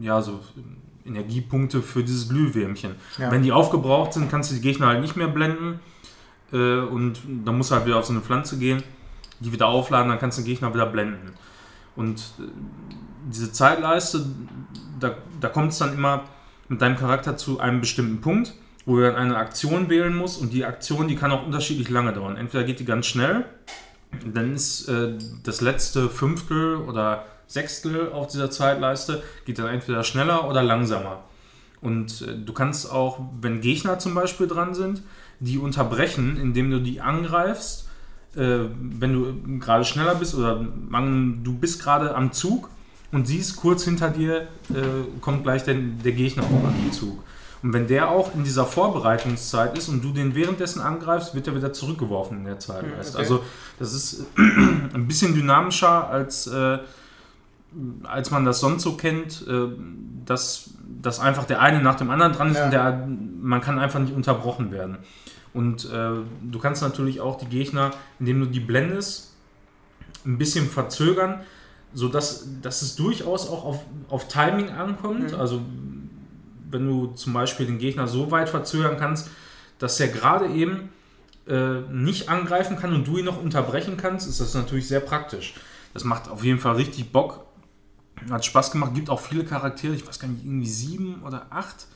ja, 0.00 0.22
so 0.22 0.38
Energiepunkte 1.04 1.82
für 1.82 2.04
dieses 2.04 2.28
Glühwürmchen. 2.28 2.92
Ja. 3.18 3.32
Wenn 3.32 3.42
die 3.42 3.50
aufgebraucht 3.50 4.12
sind, 4.12 4.30
kannst 4.30 4.52
du 4.52 4.54
die 4.54 4.60
Gegner 4.60 4.86
halt 4.86 5.00
nicht 5.00 5.16
mehr 5.16 5.26
blenden 5.26 5.80
äh, 6.52 6.78
und 6.78 7.18
dann 7.44 7.56
musst 7.56 7.72
du 7.72 7.74
halt 7.74 7.84
wieder 7.84 7.96
auf 7.96 8.04
so 8.04 8.12
eine 8.12 8.22
Pflanze 8.22 8.60
gehen, 8.60 8.84
die 9.40 9.50
wieder 9.50 9.66
aufladen, 9.66 10.08
dann 10.08 10.20
kannst 10.20 10.38
du 10.38 10.42
den 10.42 10.46
Gegner 10.46 10.72
wieder 10.72 10.86
blenden. 10.86 11.32
Und 11.96 12.20
äh, 12.38 12.44
diese 13.28 13.50
Zeitleiste, 13.50 14.24
da, 15.00 15.16
da 15.40 15.48
kommt 15.48 15.72
es 15.72 15.78
dann 15.78 15.94
immer 15.94 16.26
mit 16.68 16.80
deinem 16.80 16.94
Charakter 16.94 17.36
zu 17.36 17.58
einem 17.58 17.80
bestimmten 17.80 18.20
Punkt, 18.20 18.54
wo 18.86 18.96
du 18.96 19.02
dann 19.02 19.16
eine 19.16 19.36
Aktion 19.36 19.88
wählen 19.88 20.14
musst 20.14 20.40
und 20.40 20.52
die 20.52 20.64
Aktion, 20.64 21.08
die 21.08 21.16
kann 21.16 21.30
auch 21.32 21.44
unterschiedlich 21.44 21.88
lange 21.90 22.12
dauern. 22.12 22.36
Entweder 22.36 22.64
geht 22.64 22.80
die 22.80 22.84
ganz 22.84 23.06
schnell, 23.06 23.44
dann 24.24 24.54
ist 24.54 24.88
äh, 24.88 25.14
das 25.44 25.60
letzte 25.60 26.08
Fünftel 26.08 26.76
oder 26.76 27.26
Sechstel 27.46 28.12
auf 28.12 28.28
dieser 28.28 28.50
Zeitleiste, 28.50 29.22
geht 29.44 29.58
dann 29.58 29.66
entweder 29.66 30.04
schneller 30.04 30.48
oder 30.48 30.62
langsamer. 30.62 31.24
Und 31.80 32.22
äh, 32.22 32.36
du 32.36 32.52
kannst 32.52 32.90
auch, 32.90 33.20
wenn 33.40 33.60
Gegner 33.60 33.98
zum 33.98 34.14
Beispiel 34.14 34.46
dran 34.46 34.74
sind, 34.74 35.02
die 35.40 35.58
unterbrechen, 35.58 36.36
indem 36.36 36.70
du 36.70 36.80
die 36.80 37.00
angreifst. 37.00 37.88
Äh, 38.36 38.66
wenn 38.78 39.12
du 39.12 39.58
gerade 39.58 39.84
schneller 39.84 40.14
bist 40.14 40.34
oder 40.34 40.64
man, 40.88 41.42
du 41.42 41.54
bist 41.54 41.82
gerade 41.82 42.14
am 42.14 42.32
Zug 42.32 42.70
und 43.10 43.26
siehst 43.26 43.56
kurz 43.56 43.84
hinter 43.84 44.10
dir, 44.10 44.42
äh, 44.72 45.20
kommt 45.20 45.42
gleich 45.42 45.64
der, 45.64 45.74
der 45.74 46.12
Gegner 46.12 46.44
auch 46.44 46.64
an 46.64 46.74
den 46.84 46.92
Zug. 46.92 47.22
Und 47.62 47.72
wenn 47.74 47.86
der 47.86 48.10
auch 48.10 48.34
in 48.34 48.42
dieser 48.42 48.64
Vorbereitungszeit 48.64 49.76
ist 49.76 49.88
und 49.88 50.02
du 50.02 50.12
den 50.12 50.34
währenddessen 50.34 50.80
angreifst, 50.80 51.34
wird 51.34 51.46
er 51.46 51.54
wieder 51.54 51.72
zurückgeworfen 51.72 52.38
in 52.38 52.44
der 52.44 52.58
Zeit. 52.58 52.82
Hm, 52.82 52.90
du. 52.90 53.08
okay. 53.08 53.18
Also 53.18 53.44
das 53.78 53.92
ist 53.92 54.26
ein 54.36 55.06
bisschen 55.06 55.34
dynamischer 55.34 56.08
als, 56.08 56.46
äh, 56.46 56.78
als 58.04 58.30
man 58.30 58.44
das 58.44 58.60
sonst 58.60 58.82
so 58.82 58.96
kennt, 58.96 59.46
äh, 59.46 59.68
dass, 60.24 60.70
dass 61.02 61.20
einfach 61.20 61.44
der 61.44 61.60
eine 61.60 61.82
nach 61.82 61.96
dem 61.96 62.10
anderen 62.10 62.32
dran 62.32 62.50
ist 62.50 62.56
Ja. 62.56 62.64
und 62.64 62.70
der, 62.72 63.08
man 63.42 63.60
kann 63.60 63.78
einfach 63.78 64.00
nicht 64.00 64.14
unterbrochen 64.14 64.70
werden. 64.70 64.98
Und 65.52 65.84
äh, 65.86 66.10
du 66.42 66.58
kannst 66.60 66.80
natürlich 66.80 67.20
auch 67.20 67.36
die 67.36 67.46
Gegner, 67.46 67.90
indem 68.20 68.40
du 68.40 68.46
die 68.46 68.60
blendest, 68.60 69.34
ein 70.24 70.38
bisschen 70.38 70.68
verzögern, 70.68 71.40
sodass 71.92 72.46
dass 72.62 72.82
es 72.82 72.94
durchaus 72.94 73.48
auch 73.48 73.64
auf, 73.64 73.84
auf 74.08 74.28
Timing 74.28 74.70
ankommt. 74.70 75.32
Mhm. 75.32 75.40
Also 75.40 75.60
wenn 76.70 76.86
du 76.86 77.08
zum 77.08 77.32
Beispiel 77.32 77.66
den 77.66 77.78
Gegner 77.78 78.06
so 78.06 78.30
weit 78.30 78.48
verzögern 78.48 78.96
kannst, 78.98 79.30
dass 79.78 79.98
er 80.00 80.08
gerade 80.08 80.46
eben 80.48 80.90
äh, 81.46 81.80
nicht 81.90 82.28
angreifen 82.28 82.76
kann 82.76 82.92
und 82.94 83.06
du 83.06 83.18
ihn 83.18 83.24
noch 83.24 83.42
unterbrechen 83.42 83.96
kannst, 83.96 84.28
ist 84.28 84.40
das 84.40 84.54
natürlich 84.54 84.86
sehr 84.88 85.00
praktisch. 85.00 85.54
Das 85.94 86.04
macht 86.04 86.28
auf 86.28 86.44
jeden 86.44 86.58
Fall 86.60 86.76
richtig 86.76 87.10
Bock. 87.12 87.44
Hat 88.30 88.44
Spaß 88.44 88.70
gemacht. 88.70 88.94
Gibt 88.94 89.08
auch 89.10 89.20
viele 89.20 89.44
Charaktere. 89.44 89.94
Ich 89.94 90.06
weiß 90.06 90.18
gar 90.18 90.28
nicht, 90.28 90.44
irgendwie 90.44 90.68
sieben 90.68 91.22
oder 91.24 91.46
acht 91.50 91.86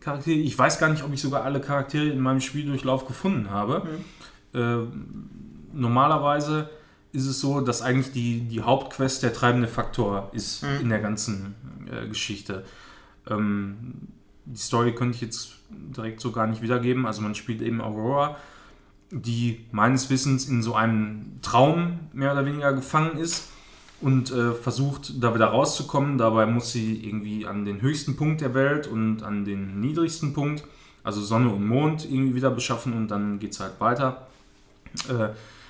Charaktere. 0.00 0.36
Ich 0.38 0.56
weiß 0.58 0.78
gar 0.78 0.88
nicht, 0.90 1.02
ob 1.02 1.12
ich 1.12 1.22
sogar 1.22 1.42
alle 1.44 1.60
Charaktere 1.60 2.08
in 2.08 2.20
meinem 2.20 2.40
Spieldurchlauf 2.40 3.06
gefunden 3.06 3.50
habe. 3.50 3.86
Äh, 4.54 4.76
normalerweise 5.72 6.68
ist 7.12 7.26
es 7.26 7.40
so, 7.40 7.60
dass 7.60 7.82
eigentlich 7.82 8.12
die, 8.12 8.40
die 8.40 8.62
Hauptquest 8.62 9.22
der 9.22 9.32
treibende 9.32 9.68
Faktor 9.68 10.30
ist 10.32 10.62
Mhm. 10.62 10.80
in 10.82 10.88
der 10.88 10.98
ganzen 11.00 11.54
äh, 11.90 12.06
Geschichte. 12.08 12.64
Ähm, 13.28 14.08
die 14.44 14.60
Story 14.60 14.94
könnte 14.94 15.16
ich 15.16 15.20
jetzt 15.20 15.54
direkt 15.70 16.20
so 16.20 16.32
gar 16.32 16.46
nicht 16.46 16.62
wiedergeben. 16.62 17.06
Also 17.06 17.22
man 17.22 17.34
spielt 17.34 17.62
eben 17.62 17.80
Aurora, 17.80 18.36
die 19.10 19.64
meines 19.70 20.10
Wissens 20.10 20.48
in 20.48 20.62
so 20.62 20.74
einem 20.74 21.38
Traum 21.42 22.00
mehr 22.12 22.32
oder 22.32 22.44
weniger 22.44 22.72
gefangen 22.72 23.18
ist 23.18 23.48
und 24.00 24.32
äh, 24.32 24.52
versucht 24.52 25.22
da 25.22 25.34
wieder 25.34 25.46
rauszukommen. 25.46 26.18
Dabei 26.18 26.46
muss 26.46 26.72
sie 26.72 27.04
irgendwie 27.04 27.46
an 27.46 27.64
den 27.64 27.80
höchsten 27.80 28.16
Punkt 28.16 28.40
der 28.40 28.54
Welt 28.54 28.86
und 28.86 29.22
an 29.22 29.44
den 29.44 29.80
niedrigsten 29.80 30.32
Punkt, 30.32 30.64
also 31.04 31.20
Sonne 31.20 31.50
und 31.50 31.66
Mond, 31.66 32.04
irgendwie 32.04 32.34
wieder 32.34 32.50
beschaffen 32.50 32.94
und 32.94 33.08
dann 33.08 33.38
geht 33.38 33.52
es 33.52 33.60
halt 33.60 33.80
weiter. 33.80 34.26
Äh, 35.08 35.28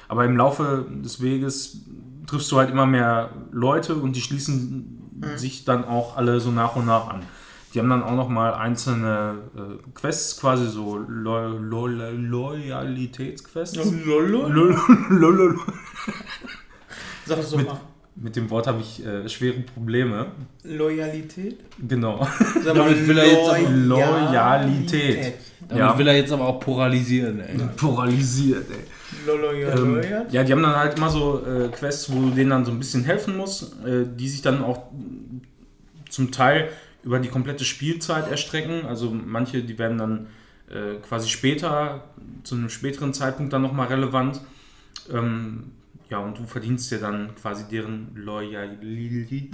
aber 0.08 0.24
im 0.24 0.36
Laufe 0.36 0.86
des 0.90 1.20
Weges 1.20 1.78
triffst 2.26 2.50
du 2.52 2.58
halt 2.58 2.70
immer 2.70 2.86
mehr 2.86 3.30
Leute 3.50 3.94
und 3.94 4.16
die 4.16 4.20
schließen 4.20 4.98
sich 5.36 5.64
dann 5.64 5.84
auch 5.84 6.16
alle 6.16 6.40
so 6.40 6.50
nach 6.50 6.76
und 6.76 6.86
nach 6.86 7.08
an. 7.08 7.22
Die 7.72 7.78
haben 7.78 7.88
dann 7.88 8.02
auch 8.02 8.14
noch 8.14 8.28
mal 8.28 8.52
einzelne 8.54 9.34
äh, 9.56 9.60
Quests, 9.94 10.38
quasi 10.38 10.66
so 10.68 10.98
Lo 10.98 11.48
Lo 11.58 11.86
Lo 11.86 12.10
Loyalitätsquests. 12.10 13.76
Lolo? 14.04 14.46
Lo- 14.48 14.64
Lo- 15.08 15.30
Lo- 15.30 15.46
Lo- 15.48 15.60
Sag 17.26 17.38
das 17.38 17.50
doch 17.50 17.56
Mit- 17.58 17.66
mal. 17.68 17.80
Mit 18.14 18.36
dem 18.36 18.50
Wort 18.50 18.66
habe 18.66 18.80
ich 18.82 19.04
äh, 19.06 19.26
schwere 19.26 19.60
Probleme. 19.60 20.26
Loyalität? 20.64 21.60
Genau. 21.88 22.26
Sag 22.62 22.74
Damit 22.74 23.08
will 23.08 23.16
er 23.18 23.26
jetzt 23.26 23.48
aber- 23.48 23.70
Loyalität. 23.70 25.34
Damit 25.66 25.78
Ja. 25.78 25.96
will 25.98 26.08
er 26.08 26.16
jetzt 26.16 26.30
aber 26.32 26.46
auch 26.48 26.60
polarisieren, 26.60 27.40
ey. 27.40 27.56
Pluralisiert, 27.76 28.66
ey. 28.70 28.84
Ähm, 29.74 30.00
ja, 30.30 30.42
die 30.44 30.52
haben 30.52 30.62
dann 30.62 30.76
halt 30.76 30.96
immer 30.98 31.08
so 31.08 31.40
äh, 31.46 31.68
Quests, 31.68 32.12
wo 32.12 32.20
du 32.20 32.30
denen 32.30 32.50
dann 32.50 32.64
so 32.66 32.72
ein 32.72 32.78
bisschen 32.78 33.04
helfen 33.04 33.36
musst, 33.36 33.76
äh, 33.84 34.04
die 34.14 34.28
sich 34.28 34.42
dann 34.42 34.62
auch 34.62 34.88
zum 36.10 36.30
Teil 36.30 36.68
über 37.04 37.18
die 37.18 37.28
komplette 37.28 37.64
Spielzeit 37.64 38.30
erstrecken. 38.30 38.86
Also 38.86 39.10
manche, 39.10 39.62
die 39.62 39.78
werden 39.78 39.98
dann 39.98 40.26
äh, 40.70 41.00
quasi 41.06 41.28
später, 41.28 42.04
zu 42.44 42.54
einem 42.54 42.70
späteren 42.70 43.12
Zeitpunkt 43.12 43.52
dann 43.52 43.62
nochmal 43.62 43.88
relevant. 43.88 44.40
Ähm, 45.12 45.72
ja, 46.08 46.18
und 46.18 46.38
du 46.38 46.44
verdienst 46.44 46.90
dir 46.90 46.98
dann 46.98 47.34
quasi 47.40 47.64
deren 47.70 48.12
Loyalität. 48.14 49.50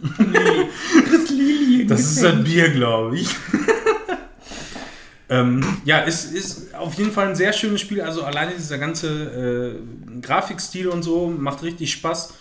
Das 1.86 2.00
ist 2.00 2.24
ein 2.24 2.44
Bier, 2.44 2.70
glaube 2.70 3.18
ich. 3.18 3.28
ähm, 5.28 5.64
ja, 5.84 6.04
es 6.04 6.24
ist 6.24 6.74
auf 6.74 6.94
jeden 6.94 7.10
Fall 7.10 7.28
ein 7.28 7.34
sehr 7.34 7.52
schönes 7.52 7.80
Spiel. 7.80 8.00
Also 8.00 8.22
alleine 8.22 8.52
dieser 8.54 8.78
ganze 8.78 9.74
äh, 9.76 10.20
Grafikstil 10.20 10.88
und 10.88 11.02
so 11.02 11.28
macht 11.28 11.62
richtig 11.62 11.92
Spaß. 11.92 12.34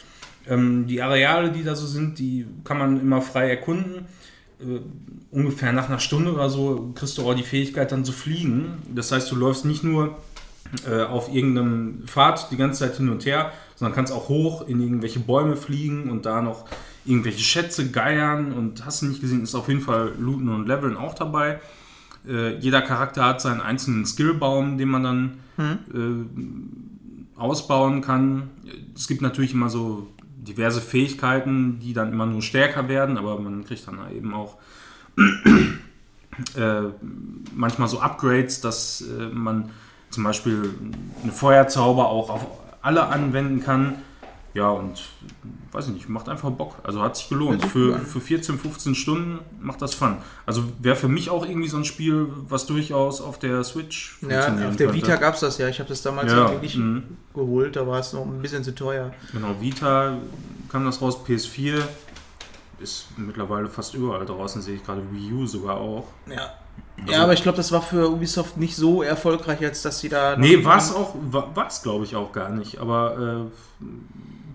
Ähm, 0.48 0.88
die 0.88 1.02
Areale, 1.02 1.52
die 1.52 1.64
da 1.64 1.76
so 1.76 1.88
sind, 1.88 2.20
die 2.20 2.46
kann 2.64 2.78
man 2.78 3.00
immer 3.02 3.22
frei 3.22 3.50
erkunden. 3.50 4.06
Äh, 4.60 4.82
ungefähr 5.32 5.72
nach 5.72 5.88
einer 5.88 6.00
Stunde 6.00 6.34
oder 6.34 6.50
so 6.50 6.92
kriegst 6.96 7.18
du 7.18 7.30
auch 7.30 7.34
die 7.34 7.44
Fähigkeit 7.44 7.92
dann 7.92 8.04
zu 8.04 8.12
fliegen. 8.12 8.80
Das 8.94 9.12
heißt, 9.12 9.32
du 9.32 9.36
läufst 9.36 9.64
nicht 9.64 9.84
nur 9.84 10.18
äh, 10.90 11.04
auf 11.04 11.34
irgendeinem 11.34 12.04
Pfad 12.06 12.52
die 12.52 12.58
ganze 12.58 12.80
Zeit 12.80 12.98
hin 12.98 13.10
und 13.10 13.26
her, 13.26 13.52
sondern 13.76 13.96
kannst 13.96 14.12
auch 14.12 14.28
hoch 14.28 14.68
in 14.68 14.82
irgendwelche 14.82 15.20
Bäume 15.20 15.56
fliegen 15.56 16.10
und 16.10 16.26
da 16.26 16.42
noch 16.42 16.66
irgendwelche 17.06 17.40
Schätze 17.40 17.90
geiern 17.90 18.52
und 18.52 18.86
hast 18.86 19.02
du 19.02 19.06
nicht 19.06 19.22
gesehen, 19.22 19.44
ist 19.44 19.56
auf 19.56 19.68
jeden 19.70 19.82
Fall 19.82 20.14
Looten 20.20 20.50
und 20.50 20.68
Leveln 20.68 20.98
auch 20.98 21.14
dabei. 21.14 21.60
Äh, 22.28 22.58
jeder 22.58 22.82
Charakter 22.82 23.26
hat 23.26 23.42
seinen 23.42 23.62
einzelnen 23.62 24.06
Skillbaum, 24.06 24.78
den 24.78 24.90
man 24.90 25.04
dann 25.04 25.40
äh, 25.94 27.40
ausbauen 27.40 28.02
kann. 28.02 28.50
Es 28.96 29.08
gibt 29.08 29.22
natürlich 29.22 29.54
immer 29.54 29.70
so 29.70 30.08
diverse 30.44 30.82
Fähigkeiten, 30.82 31.80
die 31.80 31.94
dann 31.94 32.12
immer 32.12 32.26
nur 32.26 32.42
stärker 32.42 32.88
werden, 32.88 33.18
aber 33.18 33.40
man 33.40 33.66
kriegt 33.66 33.88
dann 33.88 34.00
eben 34.16 34.34
auch 34.34 34.58
äh, 36.56 36.82
manchmal 37.54 37.88
so 37.88 38.00
Upgrades, 38.00 38.62
dass 38.62 39.02
äh, 39.02 39.28
man 39.28 39.70
zum 40.10 40.24
Beispiel 40.24 40.74
eine 41.24 41.32
Feuerzauber 41.32 42.10
auch 42.10 42.30
auf 42.30 42.48
alle 42.82 43.08
anwenden 43.08 43.62
kann. 43.62 43.96
Ja, 44.56 44.70
und 44.72 45.00
weiß 45.72 45.88
ich 45.90 45.94
nicht, 45.94 46.10
macht 46.10 46.28
einfach 46.28 46.50
Bock. 46.50 46.76
Also 46.84 47.02
hat 47.02 47.16
sich 47.16 47.30
gelohnt. 47.30 47.64
Für, 47.66 48.00
für 48.00 48.20
14, 48.20 48.58
15 48.58 48.96
Stunden 48.96 49.40
macht 49.62 49.82
das 49.82 49.94
Fun. 49.94 50.18
Also 50.46 50.64
wäre 50.80 50.96
für 50.96 51.08
mich 51.08 51.30
auch 51.30 51.46
irgendwie 51.46 51.68
so 51.68 51.78
ein 51.78 51.86
Spiel, 51.86 52.28
was 52.48 52.66
durchaus 52.66 53.22
auf 53.22 53.38
der 53.38 53.64
Switch 53.64 54.18
Ja, 54.22 54.42
funktionieren 54.42 54.70
auf 54.72 54.76
der 54.76 54.88
könnte. 54.88 55.02
Vita 55.04 55.16
gab 55.18 55.36
es 55.36 55.42
das 55.42 55.60
ja. 55.60 55.68
Ich 55.68 55.78
habe 55.80 55.90
das 55.90 56.02
damals 56.02 56.32
Ja, 56.32 56.50
nicht 56.62 56.78
mhm. 56.78 57.04
geholt, 57.34 57.76
da 57.76 57.86
war 57.86 58.00
es 58.00 58.12
noch 58.14 58.26
ein 58.26 58.42
bisschen 58.42 58.64
zu 58.64 58.74
teuer. 58.74 59.12
Genau, 59.34 59.56
Vita 59.62 60.18
kam 60.70 60.84
das 60.86 61.00
raus, 61.02 61.20
PS4 61.28 61.82
ist 62.80 63.08
mittlerweile 63.18 63.68
fast 63.68 63.94
überall 63.94 64.26
draußen, 64.26 64.62
sehe 64.62 64.76
ich 64.76 64.84
gerade 64.86 65.02
Wii 65.12 65.34
U 65.34 65.46
sogar 65.46 65.78
auch. 65.78 66.06
Ja. 66.28 66.54
Also- 67.02 67.14
ja, 67.14 67.24
aber 67.24 67.34
ich 67.34 67.44
glaube, 67.44 67.58
das 67.58 67.72
war 67.72 67.82
für 67.82 68.10
Ubisoft 68.10 68.58
nicht 68.58 68.76
so 68.76 69.04
erfolgreich, 69.04 69.60
als 69.64 69.82
dass 69.84 70.00
sie 70.00 70.10
da. 70.10 70.36
Nee, 70.38 70.64
war 70.66 70.78
es 70.78 70.94
auch, 70.94 71.14
war 71.32 71.68
es 71.68 71.82
glaube 71.82 72.04
ich 72.06 72.16
auch 72.16 72.32
gar 72.32 72.50
nicht, 72.50 72.80
aber 72.80 73.50
äh, 73.82 73.84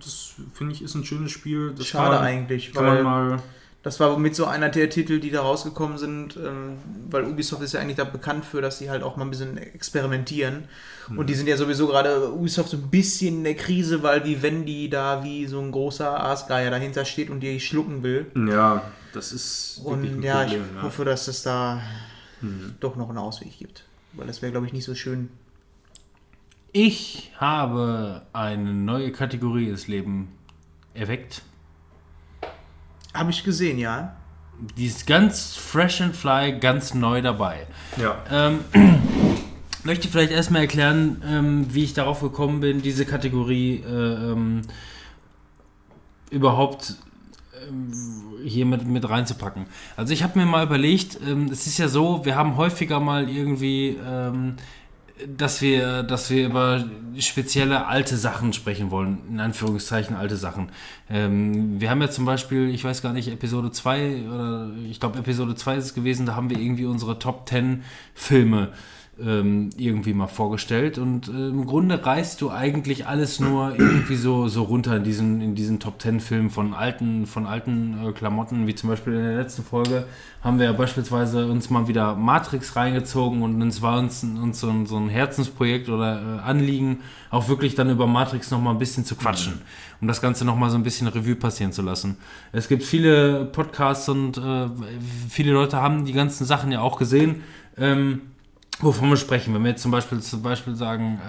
das 0.05 0.35
finde 0.53 0.75
ich 0.75 0.83
ist 0.83 0.95
ein 0.95 1.05
schönes 1.05 1.33
Spiel. 1.33 1.75
Das 1.77 1.87
Schade 1.87 2.17
man, 2.17 2.25
eigentlich, 2.25 2.75
weil 2.75 3.39
das 3.83 4.01
war 4.01 4.19
mit 4.19 4.35
so 4.35 4.47
einer 4.47 4.71
der 4.71 4.89
Titel, 4.89 5.21
die 5.21 5.31
da 5.31 5.43
rausgekommen 5.43 5.99
sind, 5.99 6.37
ähm, 6.37 6.79
weil 7.11 7.25
Ubisoft 7.25 7.63
ist 7.63 7.75
ja 7.75 7.81
eigentlich 7.81 7.99
da 7.99 8.05
bekannt 8.05 8.47
für, 8.47 8.63
dass 8.63 8.79
sie 8.79 8.89
halt 8.89 9.03
auch 9.03 9.17
mal 9.17 9.25
ein 9.27 9.31
bisschen 9.31 9.59
experimentieren. 9.59 10.65
Hm. 11.09 11.19
Und 11.19 11.29
die 11.29 11.35
sind 11.35 11.49
ja 11.49 11.59
sowieso 11.59 11.87
gerade 11.87 12.33
Ubisoft 12.33 12.71
so 12.71 12.79
ein 12.79 12.89
bisschen 12.89 13.39
in 13.39 13.45
der 13.45 13.57
Krise, 13.57 14.03
weil 14.03 14.25
wie 14.25 14.41
wenn 14.43 14.65
die 14.65 14.89
da 14.89 15.23
wie 15.23 15.47
so 15.47 15.61
ein 15.61 15.71
großer 15.71 16.19
Aasgeier 16.19 16.71
dahinter 16.71 17.05
steht 17.05 17.29
und 17.29 17.41
die 17.41 17.61
schlucken 17.61 18.03
will. 18.03 18.27
ja, 18.35 18.83
das 19.13 19.33
ist 19.33 19.83
Und 19.85 20.23
ja, 20.23 20.41
Problem. 20.41 20.63
ich 20.71 20.77
ja. 20.77 20.83
hoffe, 20.83 21.05
dass 21.05 21.29
es 21.29 21.43
da 21.43 21.83
Hm. 22.41 22.75
doch 22.81 22.97
noch 22.97 23.09
einen 23.09 23.19
Ausweg 23.19 23.59
gibt. 23.59 23.85
Weil 24.13 24.27
das 24.27 24.43
wäre, 24.43 24.53
glaube 24.53 24.67
ich, 24.67 24.73
nicht 24.73 24.85
so 24.85 24.95
schön. 24.95 25.29
Ich 26.77 27.31
habe 27.39 28.23
eine 28.33 28.75
neue 28.75 29.13
Kategorie 29.13 29.69
ins 29.69 29.87
Leben 29.87 30.33
erweckt. 30.93 31.43
Habe 33.15 33.31
ich 33.31 33.45
gesehen, 33.45 33.79
ja. 33.79 34.17
Die 34.77 34.87
ist 34.87 35.07
ganz 35.07 35.55
fresh 35.55 36.01
and 36.01 36.17
fly, 36.17 36.59
ganz 36.59 36.93
neu 36.93 37.23
dabei. 37.23 37.69
Ja, 37.97 38.25
Ähm, 38.29 38.59
möchte 39.85 40.09
vielleicht 40.09 40.33
erstmal 40.33 40.63
erklären, 40.63 41.23
ähm, 41.25 41.67
wie 41.73 41.85
ich 41.85 41.95
darauf 41.95 42.21
gekommen 42.21 42.59
bin, 42.59 42.83
diese 42.83 43.07
Kategorie 43.07 43.85
äh, 43.87 44.33
ähm, 44.33 44.63
überhaupt 46.31 46.97
ähm, 47.69 47.93
hier 48.43 48.67
mit, 48.67 48.85
mit 48.85 49.09
reinzupacken. 49.09 49.67
Also 49.97 50.13
ich 50.13 50.25
habe 50.25 50.41
mir 50.41 50.45
mal 50.45 50.67
überlegt, 50.67 51.21
ähm, 51.25 51.51
es 51.53 51.69
ist 51.69 51.79
ja 51.79 51.87
so, 51.87 52.25
wir 52.25 52.35
haben 52.35 52.57
häufiger 52.57 52.99
mal 52.99 53.31
irgendwie, 53.31 53.97
ähm, 54.05 54.57
dass 55.27 55.61
wir, 55.63 56.03
dass 56.03 56.29
wir 56.31 56.47
über 56.47 56.85
spezielle 57.19 57.87
alte 57.87 58.17
Sachen 58.17 58.53
sprechen 58.53 58.91
wollen, 58.91 59.19
in 59.29 59.41
Anführungszeichen 59.41 60.17
alte 60.17 60.37
Sachen. 60.37 60.71
Ähm, 61.09 61.81
wir 61.81 61.91
haben 61.91 62.03
ja 62.03 62.11
zum 62.11 62.25
Beispiel, 62.25 62.69
ich 62.71 62.83
weiß 62.83 63.01
gar 63.01 63.13
nicht, 63.13 63.29
Episode 63.29 63.71
2 63.71 64.23
oder 64.27 64.71
ich 64.91 64.99
glaube 64.99 65.19
Episode 65.19 65.55
2 65.55 65.77
ist 65.77 65.85
es 65.85 65.95
gewesen, 65.95 66.27
da 66.27 66.35
haben 66.35 66.51
wir 66.51 66.59
irgendwie 66.59 66.87
unsere 66.87 67.19
Top 67.19 67.49
10 67.49 67.85
Filme 68.15 68.73
ähm, 69.21 69.71
irgendwie 69.77 70.13
mal 70.13 70.27
vorgestellt 70.27 70.99
und 70.99 71.29
äh, 71.29 71.49
im 71.49 71.67
Grunde 71.67 72.05
reißt 72.05 72.41
du 72.41 72.51
eigentlich 72.51 73.07
alles 73.07 73.39
nur 73.39 73.79
irgendwie 73.79 74.17
so, 74.17 74.49
so 74.49 74.65
runter 74.65 74.97
in 74.97 75.05
diesen, 75.05 75.41
in 75.41 75.55
diesen 75.55 75.81
Top 75.81 76.01
10 76.01 76.21
Filmen 76.21 76.51
von 76.51 76.75
alten, 76.75 77.27
von 77.27 77.47
alten 77.47 77.97
äh, 78.05 78.13
Klamotten, 78.13 78.67
wie 78.67 78.75
zum 78.75 78.91
Beispiel 78.91 79.15
in 79.15 79.23
der 79.23 79.37
letzten 79.37 79.63
Folge 79.63 80.07
haben 80.43 80.59
wir 80.59 80.67
ja 80.67 80.73
beispielsweise 80.73 81.47
uns 81.47 81.71
mal 81.71 81.89
wieder 81.89 82.17
Matrix 82.17 82.77
reingezogen 82.77 83.43
und 83.43 83.63
es 83.63 83.81
war 83.81 83.99
uns, 83.99 84.23
uns 84.23 84.61
so, 84.61 84.69
ein, 84.69 84.85
so 84.85 84.97
ein 84.99 85.09
Herzensprojekt 85.09 85.89
oder 85.89 86.21
äh, 86.21 86.41
Anliegen, 86.41 87.01
auch 87.31 87.49
wirklich 87.49 87.75
dann 87.75 87.89
über 87.91 88.07
Matrix 88.07 88.51
nochmal 88.51 88.75
ein 88.75 88.79
bisschen 88.79 89.07
zu 89.07 89.17
quatschen, 89.17 89.63
um 90.01 90.09
das 90.09 90.21
Ganze 90.21 90.45
nochmal 90.45 90.69
so 90.71 90.77
ein 90.77 90.83
bisschen 90.83 91.07
Revue 91.07 91.37
passieren 91.37 91.73
zu 91.73 91.81
lassen. 91.81 92.19
Es 92.53 92.69
gibt 92.69 92.83
viele 92.83 93.47
Podcasts 93.47 94.09
und 94.09 94.37
äh, 94.37 94.69
viele 95.31 95.53
Leute 95.53 95.81
haben 95.81 96.05
die 96.05 96.13
ganzen 96.13 96.45
Sachen 96.45 96.71
ja 96.73 96.81
auch 96.81 96.99
gesehen. 96.99 97.43
Ähm, 97.79 98.21
Wovon 98.81 99.09
wir 99.09 99.17
sprechen, 99.17 99.55
wenn 99.55 99.63
wir 99.63 99.71
jetzt 99.71 99.83
zum 99.83 99.93
Beispiel, 99.93 100.21
zum 100.21 100.43
Beispiel 100.43 100.75
sagen, 100.75 101.21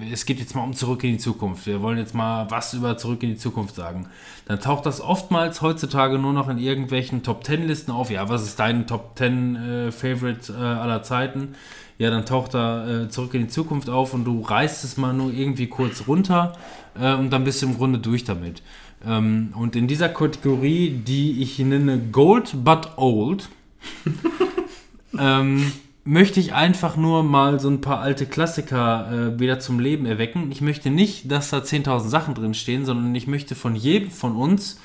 äh, 0.00 0.12
es 0.12 0.26
geht 0.26 0.38
jetzt 0.38 0.54
mal 0.54 0.62
um 0.62 0.74
Zurück 0.74 1.02
in 1.04 1.12
die 1.12 1.18
Zukunft, 1.18 1.66
wir 1.66 1.80
wollen 1.80 1.96
jetzt 1.96 2.14
mal 2.14 2.50
was 2.50 2.74
über 2.74 2.98
Zurück 2.98 3.22
in 3.22 3.30
die 3.30 3.36
Zukunft 3.36 3.74
sagen, 3.74 4.08
dann 4.46 4.60
taucht 4.60 4.84
das 4.84 5.00
oftmals 5.00 5.62
heutzutage 5.62 6.18
nur 6.18 6.34
noch 6.34 6.48
in 6.48 6.58
irgendwelchen 6.58 7.22
Top 7.22 7.44
10 7.44 7.66
Listen 7.66 7.92
auf. 7.92 8.10
Ja, 8.10 8.28
was 8.28 8.42
ist 8.42 8.58
dein 8.58 8.86
Top 8.86 9.12
10 9.16 9.56
äh, 9.56 9.92
Favorite 9.92 10.52
äh, 10.52 10.56
aller 10.56 11.02
Zeiten? 11.02 11.54
Ja, 11.98 12.10
dann 12.10 12.26
taucht 12.26 12.54
da 12.54 13.04
äh, 13.04 13.08
Zurück 13.08 13.32
in 13.34 13.42
die 13.42 13.48
Zukunft 13.48 13.88
auf 13.88 14.12
und 14.12 14.24
du 14.24 14.40
reißt 14.42 14.84
es 14.84 14.96
mal 14.96 15.14
nur 15.14 15.32
irgendwie 15.32 15.68
kurz 15.68 16.06
runter 16.06 16.52
äh, 17.00 17.14
und 17.14 17.30
dann 17.30 17.44
bist 17.44 17.62
du 17.62 17.66
im 17.66 17.76
Grunde 17.76 18.00
durch 18.00 18.24
damit. 18.24 18.62
Ähm, 19.04 19.52
und 19.56 19.76
in 19.76 19.88
dieser 19.88 20.08
Kategorie, 20.08 20.90
die 20.90 21.42
ich 21.42 21.58
nenne 21.58 21.98
Gold 22.12 22.64
but 22.64 22.92
Old, 22.96 23.48
ähm, 25.18 25.72
möchte 26.04 26.40
ich 26.40 26.52
einfach 26.52 26.96
nur 26.96 27.22
mal 27.22 27.60
so 27.60 27.68
ein 27.68 27.80
paar 27.80 28.00
alte 28.00 28.26
Klassiker 28.26 29.34
äh, 29.34 29.40
wieder 29.40 29.60
zum 29.60 29.78
Leben 29.78 30.06
erwecken. 30.06 30.50
Ich 30.50 30.60
möchte 30.60 30.90
nicht, 30.90 31.30
dass 31.30 31.50
da 31.50 31.58
10.000 31.58 32.08
Sachen 32.08 32.34
drin 32.34 32.54
stehen, 32.54 32.84
sondern 32.84 33.14
ich 33.14 33.26
möchte 33.26 33.54
von 33.54 33.76
jedem 33.76 34.10
von 34.10 34.34
uns 34.34 34.80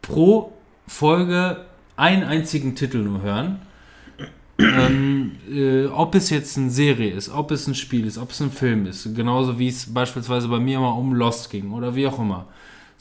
pro 0.00 0.52
Folge 0.86 1.64
einen 1.96 2.24
einzigen 2.24 2.74
Titel 2.74 2.98
nur 2.98 3.22
hören. 3.22 3.60
ähm, 4.58 5.32
äh, 5.50 5.86
ob 5.86 6.14
es 6.14 6.30
jetzt 6.30 6.56
eine 6.56 6.70
Serie 6.70 7.10
ist, 7.12 7.28
ob 7.28 7.50
es 7.50 7.66
ein 7.66 7.74
Spiel 7.74 8.06
ist, 8.06 8.18
ob 8.18 8.30
es 8.30 8.40
ein 8.40 8.52
Film 8.52 8.86
ist, 8.86 9.14
genauso 9.14 9.58
wie 9.58 9.68
es 9.68 9.92
beispielsweise 9.92 10.46
bei 10.48 10.60
mir 10.60 10.78
mal 10.78 10.92
um 10.92 11.12
Lost 11.12 11.50
ging 11.50 11.72
oder 11.72 11.94
wie 11.96 12.06
auch 12.06 12.20
immer 12.20 12.46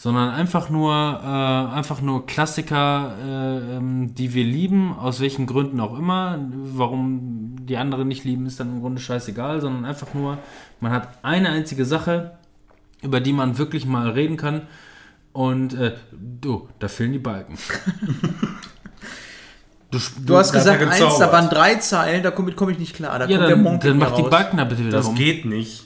sondern 0.04 0.32
einfach 0.32 0.70
nur, 0.70 0.92
äh, 0.92 1.76
einfach 1.78 2.02
nur 2.02 2.26
Klassiker, 2.26 3.16
äh, 3.24 3.78
ähm, 3.78 4.14
die 4.14 4.34
wir 4.34 4.44
lieben, 4.44 4.94
aus 4.94 5.22
welchen 5.22 5.46
Gründen 5.46 5.80
auch 5.80 5.98
immer. 5.98 6.38
Warum 6.52 7.56
die 7.62 7.78
anderen 7.78 8.10
nicht 8.10 8.26
lieben, 8.26 8.46
ist 8.46 8.60
dann 8.60 8.68
im 8.68 8.82
Grunde 8.82 9.00
scheißegal, 9.00 9.62
sondern 9.62 9.86
einfach 9.86 10.14
nur, 10.14 10.40
man 10.82 10.92
hat 10.92 11.08
eine 11.22 11.52
einzige 11.52 11.86
Sache, 11.86 12.34
über 13.02 13.22
die 13.22 13.32
man 13.32 13.58
wirklich 13.58 13.86
mal 13.86 14.10
reden 14.10 14.36
kann. 14.36 14.64
Und 15.32 15.74
äh, 15.76 15.94
du, 16.12 16.68
da 16.80 16.90
fehlen 16.90 17.14
die 17.14 17.20
Balken. 17.20 17.58
Du, 19.90 20.00
Du 20.26 20.38
hast 20.38 20.52
gesagt, 20.52 20.82
eins, 20.82 21.20
da 21.20 21.32
waren 21.32 21.50
drei 21.50 21.76
Zeilen, 21.76 22.24
da 22.24 22.32
komme 22.32 22.52
komm 22.54 22.70
ich 22.70 22.80
nicht 22.80 22.96
klar. 22.96 23.20
Da 23.20 23.28
ja, 23.28 23.38
kommt 23.38 23.42
der 23.48 23.56
dann, 23.56 23.62
Monk 23.64 23.82
dann 23.82 24.00
mach 24.00 24.16
die 24.16 24.24
raus. 24.24 24.32
Balken 24.32 24.58
da 24.58 24.64
bitte 24.64 24.82
wieder 24.88 24.98
Das 24.98 25.06
rum. 25.06 25.14
geht 25.14 25.46
nicht. 25.46 25.86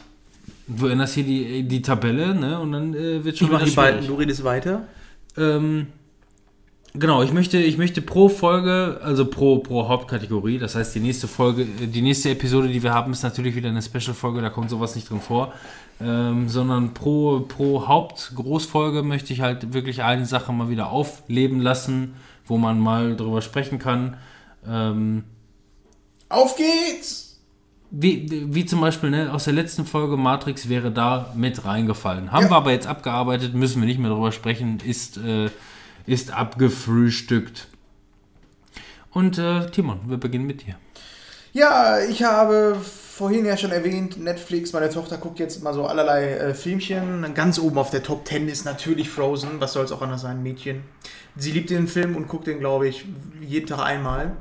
Du 0.67 0.87
änderst 0.87 1.13
hier 1.13 1.23
die, 1.23 1.63
die 1.63 1.81
Tabelle, 1.81 2.35
ne? 2.35 2.59
Und 2.59 2.71
dann 2.73 2.93
äh, 2.93 3.23
wird 3.23 3.37
schon 3.37 3.47
Ich 3.47 3.53
mache 3.53 3.65
die 3.65 3.71
schwierig. 3.71 4.07
du 4.07 4.15
redest 4.15 4.43
weiter. 4.43 4.83
Ähm, 5.37 5.87
genau, 6.93 7.23
ich 7.23 7.31
möchte, 7.31 7.57
ich 7.57 7.77
möchte 7.77 8.01
pro 8.01 8.27
Folge, 8.27 8.99
also 9.01 9.25
pro, 9.25 9.59
pro 9.59 9.87
Hauptkategorie, 9.87 10.59
das 10.59 10.75
heißt 10.75 10.93
die 10.95 10.99
nächste 10.99 11.27
Folge, 11.27 11.61
äh, 11.61 11.87
die 11.87 12.01
nächste 12.01 12.31
Episode, 12.31 12.67
die 12.67 12.83
wir 12.83 12.93
haben, 12.93 13.13
ist 13.13 13.23
natürlich 13.23 13.55
wieder 13.55 13.69
eine 13.69 13.81
Special-Folge, 13.81 14.41
da 14.41 14.49
kommt 14.49 14.69
sowas 14.69 14.95
nicht 14.95 15.09
drin 15.09 15.21
vor. 15.21 15.53
Ähm, 15.99 16.47
sondern 16.47 16.93
pro, 16.93 17.39
pro 17.39 17.87
Hauptgroßfolge 17.87 19.01
möchte 19.03 19.33
ich 19.33 19.41
halt 19.41 19.73
wirklich 19.73 20.03
eine 20.03 20.25
Sache 20.25 20.51
mal 20.51 20.69
wieder 20.69 20.91
aufleben 20.91 21.59
lassen, 21.61 22.13
wo 22.45 22.57
man 22.57 22.79
mal 22.79 23.15
drüber 23.15 23.41
sprechen 23.41 23.79
kann. 23.79 24.17
Ähm, 24.67 25.23
Auf 26.29 26.55
geht's! 26.55 27.26
Wie, 27.89 28.47
wie 28.53 28.65
zum 28.65 28.81
Beispiel 28.81 29.09
ne, 29.09 29.31
aus 29.33 29.45
der 29.45 29.53
letzten 29.53 29.85
Folge 29.85 30.17
Matrix 30.17 30.67
wäre 30.69 30.91
da 30.91 31.31
mit 31.35 31.63
reingefallen. 31.65 32.31
Haben 32.31 32.45
Ja. 32.45 32.49
wir 32.51 32.57
aber 32.57 32.71
jetzt 32.71 32.87
abgearbeitet, 32.87 33.53
müssen 33.53 33.81
wir 33.81 33.87
nicht 33.87 33.99
mehr 33.99 34.09
drüber 34.11 34.31
sprechen, 34.31 34.79
ist, 34.85 35.17
äh, 35.17 35.49
ist 36.05 36.31
abgefrühstückt. 36.31 37.67
Und 39.11 39.37
äh, 39.37 39.69
Timon, 39.71 40.01
wir 40.07 40.17
beginnen 40.17 40.45
mit 40.45 40.65
dir. 40.65 40.75
Ja, 41.53 41.99
ich 42.01 42.23
habe 42.23 42.75
vorhin 42.83 43.45
ja 43.45 43.57
schon 43.57 43.71
erwähnt, 43.71 44.21
Netflix, 44.21 44.73
meine 44.73 44.89
Tochter 44.89 45.17
guckt 45.17 45.39
jetzt 45.39 45.59
immer 45.61 45.73
so 45.73 45.85
allerlei 45.87 46.33
äh, 46.33 46.53
Filmchen. 46.53 47.33
Ganz 47.33 47.57
oben 47.57 47.77
auf 47.79 47.89
der 47.89 48.03
Top 48.03 48.27
10 48.27 48.47
ist 48.47 48.65
natürlich 48.65 49.09
Frozen. 49.09 49.59
Was 49.59 49.73
soll 49.73 49.85
es 49.85 49.91
auch 49.91 50.01
anders 50.03 50.21
sein, 50.21 50.43
Mädchen? 50.43 50.83
Sie 51.35 51.51
liebt 51.51 51.69
den 51.69 51.87
Film 51.87 52.15
und 52.15 52.27
guckt 52.27 52.47
den, 52.47 52.59
glaube 52.59 52.87
ich, 52.87 53.05
jeden 53.41 53.65
Tag 53.65 53.79
einmal. 53.79 54.33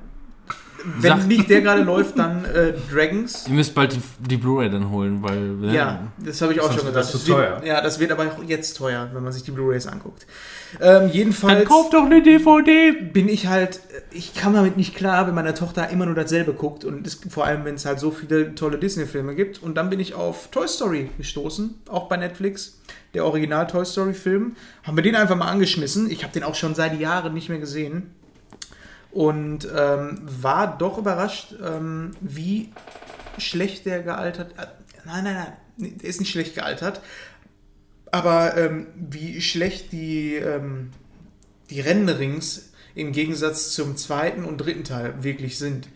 Wenn 0.85 1.11
Sag- 1.19 1.27
nicht 1.27 1.49
der 1.51 1.63
gerade 1.63 1.83
läuft, 1.83 2.19
dann 2.19 2.45
äh, 2.45 2.73
Dragons. 2.93 3.47
Ihr 3.49 3.55
müsst 3.55 3.75
bald 3.75 3.93
die, 3.93 4.01
die 4.29 4.37
Blu-ray 4.37 4.71
dann 4.71 4.91
holen, 4.91 5.23
weil. 5.23 5.41
ne? 5.41 5.75
Ja, 5.75 6.07
das 6.19 6.41
habe 6.43 6.53
ich 6.53 6.61
auch 6.61 6.73
schon 6.73 6.85
wird 6.85 6.95
gesagt. 6.95 7.15
das 7.15 7.23
zu 7.23 7.29
wird, 7.29 7.39
teuer. 7.39 7.63
Ja, 7.65 7.81
das 7.81 7.99
wird 7.99 8.13
aber 8.13 8.25
auch 8.25 8.43
jetzt 8.47 8.77
teuer, 8.77 9.11
wenn 9.13 9.23
man 9.23 9.33
sich 9.33 9.43
die 9.43 9.51
Blu-rays 9.51 9.87
anguckt. 9.87 10.27
Ähm, 10.81 11.11
jedenfalls 11.13 11.59
Dann 11.61 11.69
kauft 11.69 11.95
doch 11.95 12.05
eine 12.05 12.23
DVD! 12.23 12.93
bin 12.93 13.29
ich 13.29 13.47
halt, 13.47 13.81
ich 14.11 14.35
kam 14.35 14.55
damit 14.55 14.77
nicht 14.77 14.95
klar, 14.95 15.27
wenn 15.27 15.35
meine 15.35 15.55
Tochter 15.55 15.89
immer 15.91 16.07
nur 16.07 16.15
dasselbe 16.15 16.53
guckt 16.53 16.85
und 16.85 17.07
es, 17.07 17.21
vor 17.31 17.47
allem, 17.47 17.65
wenn 17.65 17.77
es 17.77 17.87
halt 17.87 18.01
so 18.01 18.11
viele 18.11 18.55
tolle 18.55 18.79
Disney-Filme 18.79 19.35
gibt. 19.35 19.63
Und 19.63 19.77
dann 19.77 19.91
bin 19.91 20.01
ich 20.01 20.15
auf 20.15 20.49
Toy 20.51 20.69
Story 20.69 21.11
gestoßen, 21.19 21.75
auch 21.89 22.09
bei 22.09 22.17
Netflix, 22.17 22.81
der 23.15 23.25
Original 23.25 23.67
Toy 23.67 23.85
Story-Film. 23.85 24.57
Haben 24.83 24.97
wir 24.97 25.03
den 25.03 25.17
einfach 25.17 25.37
mal 25.37 25.49
angeschmissen. 25.49 26.11
Ich 26.11 26.23
habe 26.23 26.33
den 26.33 26.43
auch 26.43 26.55
schon 26.55 26.75
seit 26.75 26.99
Jahren 27.01 27.33
nicht 27.33 27.49
mehr 27.49 27.59
gesehen. 27.59 28.11
Und 29.17 29.67
ähm, 29.75 30.19
war 30.27 30.77
doch 30.77 30.99
überrascht, 30.99 31.55
ähm, 31.65 32.11
wie 32.21 32.71
schlecht 33.39 33.87
der 33.87 34.03
gealtert. 34.03 34.53
Äh, 34.59 34.67
nein, 35.07 35.25
nein, 35.25 35.47
nein, 35.79 35.93
der 35.97 36.11
ist 36.11 36.21
nicht 36.21 36.31
schlecht 36.31 36.55
gealtert. 36.55 37.01
Aber 38.11 38.59
ähm, 38.59 38.89
wie 38.95 39.41
schlecht 39.41 39.91
die, 39.93 40.35
ähm, 40.35 40.91
die 41.71 41.81
Renderings 41.81 42.75
im 42.95 43.13
Gegensatz 43.13 43.71
zum 43.71 43.97
zweiten 43.97 44.45
und 44.45 44.59
dritten 44.59 44.85
Teil 44.85 45.15
wirklich 45.23 45.57
sind. 45.57 45.89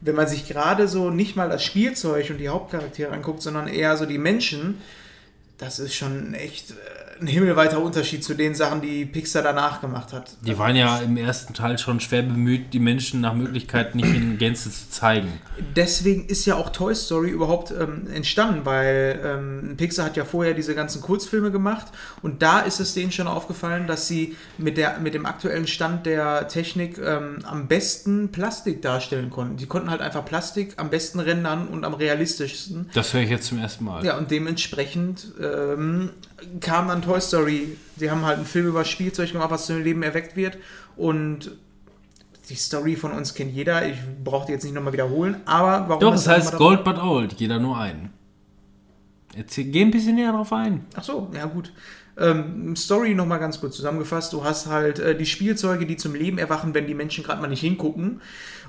Wenn 0.00 0.14
man 0.14 0.28
sich 0.28 0.46
gerade 0.46 0.86
so 0.86 1.10
nicht 1.10 1.34
mal 1.34 1.48
das 1.48 1.64
Spielzeug 1.64 2.30
und 2.30 2.38
die 2.38 2.48
Hauptcharaktere 2.48 3.10
anguckt, 3.10 3.42
sondern 3.42 3.66
eher 3.66 3.96
so 3.96 4.06
die 4.06 4.18
Menschen, 4.18 4.80
das 5.58 5.80
ist 5.80 5.94
schon 5.94 6.34
echt 6.34 6.70
äh, 6.70 6.74
ein 7.22 7.26
himmelweiter 7.26 7.80
Unterschied 7.80 8.24
zu 8.24 8.34
den 8.34 8.54
Sachen, 8.54 8.80
die 8.82 9.06
Pixar 9.06 9.42
danach 9.42 9.80
gemacht 9.80 10.12
hat. 10.12 10.36
Die 10.42 10.58
waren 10.58 10.76
ja 10.76 10.98
im 10.98 11.16
ersten 11.16 11.54
Teil 11.54 11.78
schon 11.78 12.00
schwer 12.00 12.22
bemüht, 12.22 12.74
die 12.74 12.80
Menschen 12.80 13.20
nach 13.20 13.34
Möglichkeit 13.34 13.94
nicht 13.94 14.14
in 14.14 14.38
Gänze 14.38 14.70
zu 14.70 14.90
zeigen. 14.90 15.28
Deswegen 15.76 16.26
ist 16.26 16.44
ja 16.44 16.56
auch 16.56 16.70
Toy 16.70 16.94
Story 16.94 17.30
überhaupt 17.30 17.70
ähm, 17.70 18.08
entstanden, 18.12 18.64
weil 18.64 19.20
ähm, 19.24 19.76
Pixar 19.76 20.06
hat 20.06 20.16
ja 20.16 20.24
vorher 20.24 20.54
diese 20.54 20.74
ganzen 20.74 21.00
Kurzfilme 21.00 21.50
gemacht 21.50 21.86
und 22.22 22.42
da 22.42 22.60
ist 22.60 22.80
es 22.80 22.94
denen 22.94 23.12
schon 23.12 23.28
aufgefallen, 23.28 23.86
dass 23.86 24.08
sie 24.08 24.36
mit, 24.58 24.76
der, 24.76 24.98
mit 24.98 25.14
dem 25.14 25.26
aktuellen 25.26 25.66
Stand 25.66 26.06
der 26.06 26.48
Technik 26.48 26.98
ähm, 26.98 27.38
am 27.44 27.68
besten 27.68 28.32
Plastik 28.32 28.82
darstellen 28.82 29.30
konnten. 29.30 29.56
Die 29.56 29.66
konnten 29.66 29.90
halt 29.90 30.00
einfach 30.00 30.24
Plastik 30.24 30.74
am 30.76 30.90
besten 30.90 31.20
rendern 31.20 31.68
und 31.68 31.84
am 31.84 31.94
realistischsten. 31.94 32.90
Das 32.94 33.14
höre 33.14 33.22
ich 33.22 33.30
jetzt 33.30 33.46
zum 33.46 33.58
ersten 33.58 33.84
Mal. 33.84 34.04
Ja, 34.04 34.18
und 34.18 34.30
dementsprechend 34.30 35.32
ähm, 35.40 36.10
kam 36.60 36.88
dann 36.88 37.02
Toy 37.02 37.20
Story. 37.20 37.76
Sie 37.96 38.10
haben 38.10 38.24
halt 38.24 38.38
einen 38.38 38.46
Film 38.46 38.68
über 38.68 38.84
Spielzeug 38.84 39.32
gemacht, 39.32 39.50
was 39.50 39.66
zum 39.66 39.82
Leben 39.82 40.02
erweckt 40.02 40.36
wird. 40.36 40.58
Und 40.96 41.52
die 42.48 42.54
Story 42.54 42.96
von 42.96 43.12
uns 43.12 43.34
kennt 43.34 43.52
jeder. 43.54 43.86
Ich 43.86 43.98
brauche 44.22 44.46
die 44.46 44.52
jetzt 44.52 44.64
nicht 44.64 44.74
nochmal 44.74 44.92
wiederholen. 44.92 45.36
Aber 45.44 45.88
warum 45.88 46.00
Doch, 46.00 46.14
es 46.14 46.24
das 46.24 46.34
heißt 46.34 46.56
Gold 46.56 46.84
but 46.84 46.98
Old, 46.98 47.34
jeder 47.34 47.58
nur 47.58 47.78
einen. 47.78 48.10
Erzähl, 49.34 49.64
geh 49.64 49.82
ein 49.82 49.90
bisschen 49.90 50.16
näher 50.16 50.32
drauf 50.32 50.52
ein. 50.52 50.84
Ach 50.94 51.04
so, 51.04 51.30
ja 51.34 51.46
gut. 51.46 51.72
Ähm, 52.18 52.76
Story 52.76 53.14
nochmal 53.14 53.38
ganz 53.38 53.58
kurz 53.58 53.76
zusammengefasst. 53.76 54.32
Du 54.34 54.44
hast 54.44 54.66
halt 54.66 54.98
äh, 54.98 55.16
die 55.16 55.24
Spielzeuge, 55.24 55.86
die 55.86 55.96
zum 55.96 56.14
Leben 56.14 56.36
erwachen, 56.36 56.74
wenn 56.74 56.86
die 56.86 56.94
Menschen 56.94 57.24
gerade 57.24 57.40
mal 57.40 57.48
nicht 57.48 57.62
hingucken. 57.62 58.20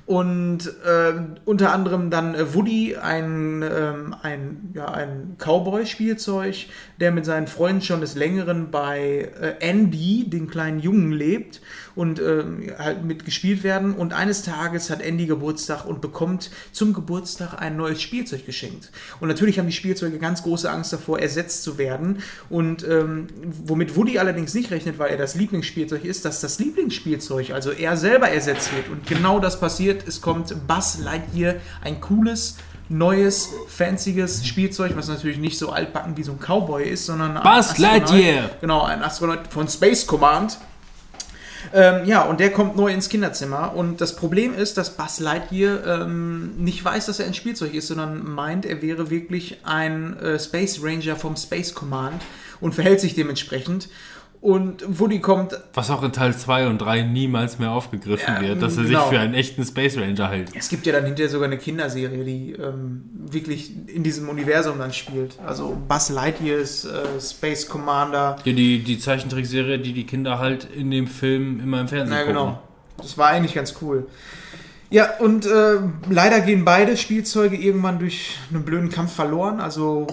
Und 0.06 0.68
äh, 0.86 1.14
unter 1.46 1.72
anderem 1.72 2.10
dann 2.10 2.36
äh, 2.36 2.54
Woody, 2.54 2.98
ein, 2.98 3.64
ähm, 3.64 4.16
ein, 4.22 4.72
ja, 4.74 4.92
ein 4.92 5.38
Cowboy-Spielzeug, 5.38 6.66
der 7.00 7.12
mit 7.14 7.26
seinen 7.26 7.48
Freunden 7.48 7.82
schon 7.82 8.02
des 8.02 8.16
Längeren 8.16 8.70
bei 8.70 9.32
äh, 9.40 9.54
Andy, 9.60 10.30
den 10.30 10.48
kleinen 10.48 10.80
Jungen, 10.80 11.14
lebt 11.14 11.62
und 11.96 12.20
ähm, 12.20 12.72
halt 12.78 13.04
mitgespielt 13.04 13.64
werden. 13.64 13.94
Und 13.94 14.14
eines 14.14 14.44
Tages 14.44 14.90
hat 14.90 15.02
Andy 15.02 15.26
Geburtstag 15.26 15.86
und 15.86 16.02
bekommt 16.02 16.50
zum 16.72 16.94
Geburtstag 16.94 17.62
ein 17.62 17.78
neues 17.78 18.02
Spielzeug 18.02 18.46
geschenkt. 18.46 18.92
Und 19.20 19.28
natürlich 19.28 19.60
haben 19.60 19.68
die 19.68 19.74
Spielzeuge 19.74 20.18
ganz 20.18 20.44
große 20.44 20.70
Angst 20.70 20.94
davor, 20.94 21.20
ersetzt 21.20 21.64
zu 21.64 21.78
werden. 21.78 22.20
Und 22.50 22.88
ähm, 22.88 23.28
womit 23.66 23.96
Woody 23.96 24.18
allerdings 24.18 24.54
nicht 24.54 24.72
rechnet, 24.72 24.98
weil 25.00 25.12
er 25.12 25.18
das 25.18 25.36
Lieblingsspielzeug 25.36 26.04
ist, 26.04 26.26
dass 26.26 26.42
das 26.42 26.60
Lieblingsspielzeug, 26.60 27.52
also 27.52 27.72
er 27.72 27.98
selber 27.98 28.30
ersetzt 28.30 28.74
wird. 28.76 28.90
Und 28.90 29.06
genau 29.06 29.40
das 29.40 29.60
passiert. 29.60 30.08
Es 30.08 30.22
kommt 30.22 30.56
Buzz 30.68 30.98
Lightyear, 31.00 31.56
ein 31.82 32.02
cooles, 32.02 32.58
neues, 32.90 33.50
fancyes 33.68 34.46
Spielzeug, 34.46 34.94
was 34.96 35.08
natürlich 35.08 35.38
nicht 35.38 35.58
so 35.58 35.72
altbacken 35.72 36.18
wie 36.18 36.24
so 36.24 36.34
ein 36.34 36.40
Cowboy 36.40 36.84
ist, 36.84 37.06
sondern 37.06 37.38
ein 37.38 37.44
Buzz. 37.44 37.78
Lightyear! 37.78 38.52
Genau, 38.62 38.84
ein 38.84 39.02
Astronaut 39.02 39.48
von 39.50 39.68
Space 39.68 40.06
Command. 40.08 40.58
Ähm, 41.74 42.06
ja, 42.06 42.24
und 42.24 42.40
der 42.40 42.52
kommt 42.52 42.76
neu 42.76 42.92
ins 42.92 43.10
Kinderzimmer. 43.10 43.76
Und 43.76 44.02
das 44.02 44.16
Problem 44.16 44.54
ist, 44.54 44.78
dass 44.78 44.98
Buzz 44.98 45.20
Lightyear 45.20 46.02
ähm, 46.02 46.56
nicht 46.58 46.84
weiß, 46.84 47.06
dass 47.06 47.20
er 47.20 47.26
ein 47.26 47.34
Spielzeug 47.34 47.74
ist, 47.74 47.88
sondern 47.88 48.30
meint, 48.30 48.66
er 48.66 48.82
wäre 48.82 49.10
wirklich 49.10 49.60
ein 49.64 50.18
äh, 50.20 50.40
Space 50.40 50.80
Ranger 50.82 51.16
vom 51.16 51.36
Space 51.36 51.74
Command 51.74 52.22
und 52.60 52.74
verhält 52.74 53.00
sich 53.00 53.14
dementsprechend. 53.16 53.90
Und 54.44 54.84
Woody 55.00 55.20
kommt 55.20 55.58
Was 55.74 55.90
auch 55.90 56.04
in 56.04 56.12
Teil 56.12 56.36
2 56.36 56.68
und 56.68 56.78
3 56.80 57.04
niemals 57.04 57.60
mehr 57.60 57.72
aufgegriffen 57.72 58.26
Ja, 58.28 58.42
wird, 58.42 58.62
dass 58.62 58.76
er 58.76 58.84
genau. 58.84 59.00
sich 59.00 59.10
für 59.14 59.20
einen 59.22 59.36
echten 59.36 59.64
Space 59.64 59.96
Ranger 59.98 60.30
hält. 60.30 60.52
Es 60.54 60.68
gibt 60.68 60.86
ja 60.86 60.92
dann 60.92 61.06
hinterher 61.06 61.30
sogar 61.30 61.48
eine 61.48 61.58
Kinderserie, 61.58 62.26
die 62.26 62.52
ähm, 62.52 63.06
wirklich 63.14 63.72
in 63.88 64.04
diesem 64.04 64.28
Universum 64.28 64.80
dann 64.80 64.92
spielt. 64.92 65.40
Also 65.48 65.78
Buzz 65.88 66.10
Lightyear 66.10 66.58
ist 66.60 66.84
äh, 66.84 67.22
Space 67.22 67.70
Commander. 67.70 68.36
Ja, 68.44 68.52
die, 68.52 68.80
die 68.84 69.00
Zeichentrickserie, 69.00 69.80
die 69.80 69.94
die 69.94 70.06
Kinder 70.06 70.40
halt 70.40 70.68
in 70.76 70.92
dem 70.92 71.08
Film 71.08 71.62
immer 71.62 71.80
im 71.80 71.88
Fernsehen 71.88 72.10
Na 72.10 72.24
gucken. 72.24 72.34
genau. 72.34 72.60
Das 72.98 73.18
war 73.18 73.30
eigentlich 73.30 73.54
ganz 73.54 73.76
cool. 73.82 74.08
Ja, 74.94 75.18
und 75.18 75.48
äh, 75.48 75.80
leider 76.08 76.40
gehen 76.42 76.66
beide 76.66 76.98
Spielzeuge 76.98 77.56
irgendwann 77.56 77.98
durch 77.98 78.38
einen 78.52 78.64
blöden 78.64 78.92
Kampf 78.92 79.16
verloren. 79.16 79.60
Also 79.60 80.06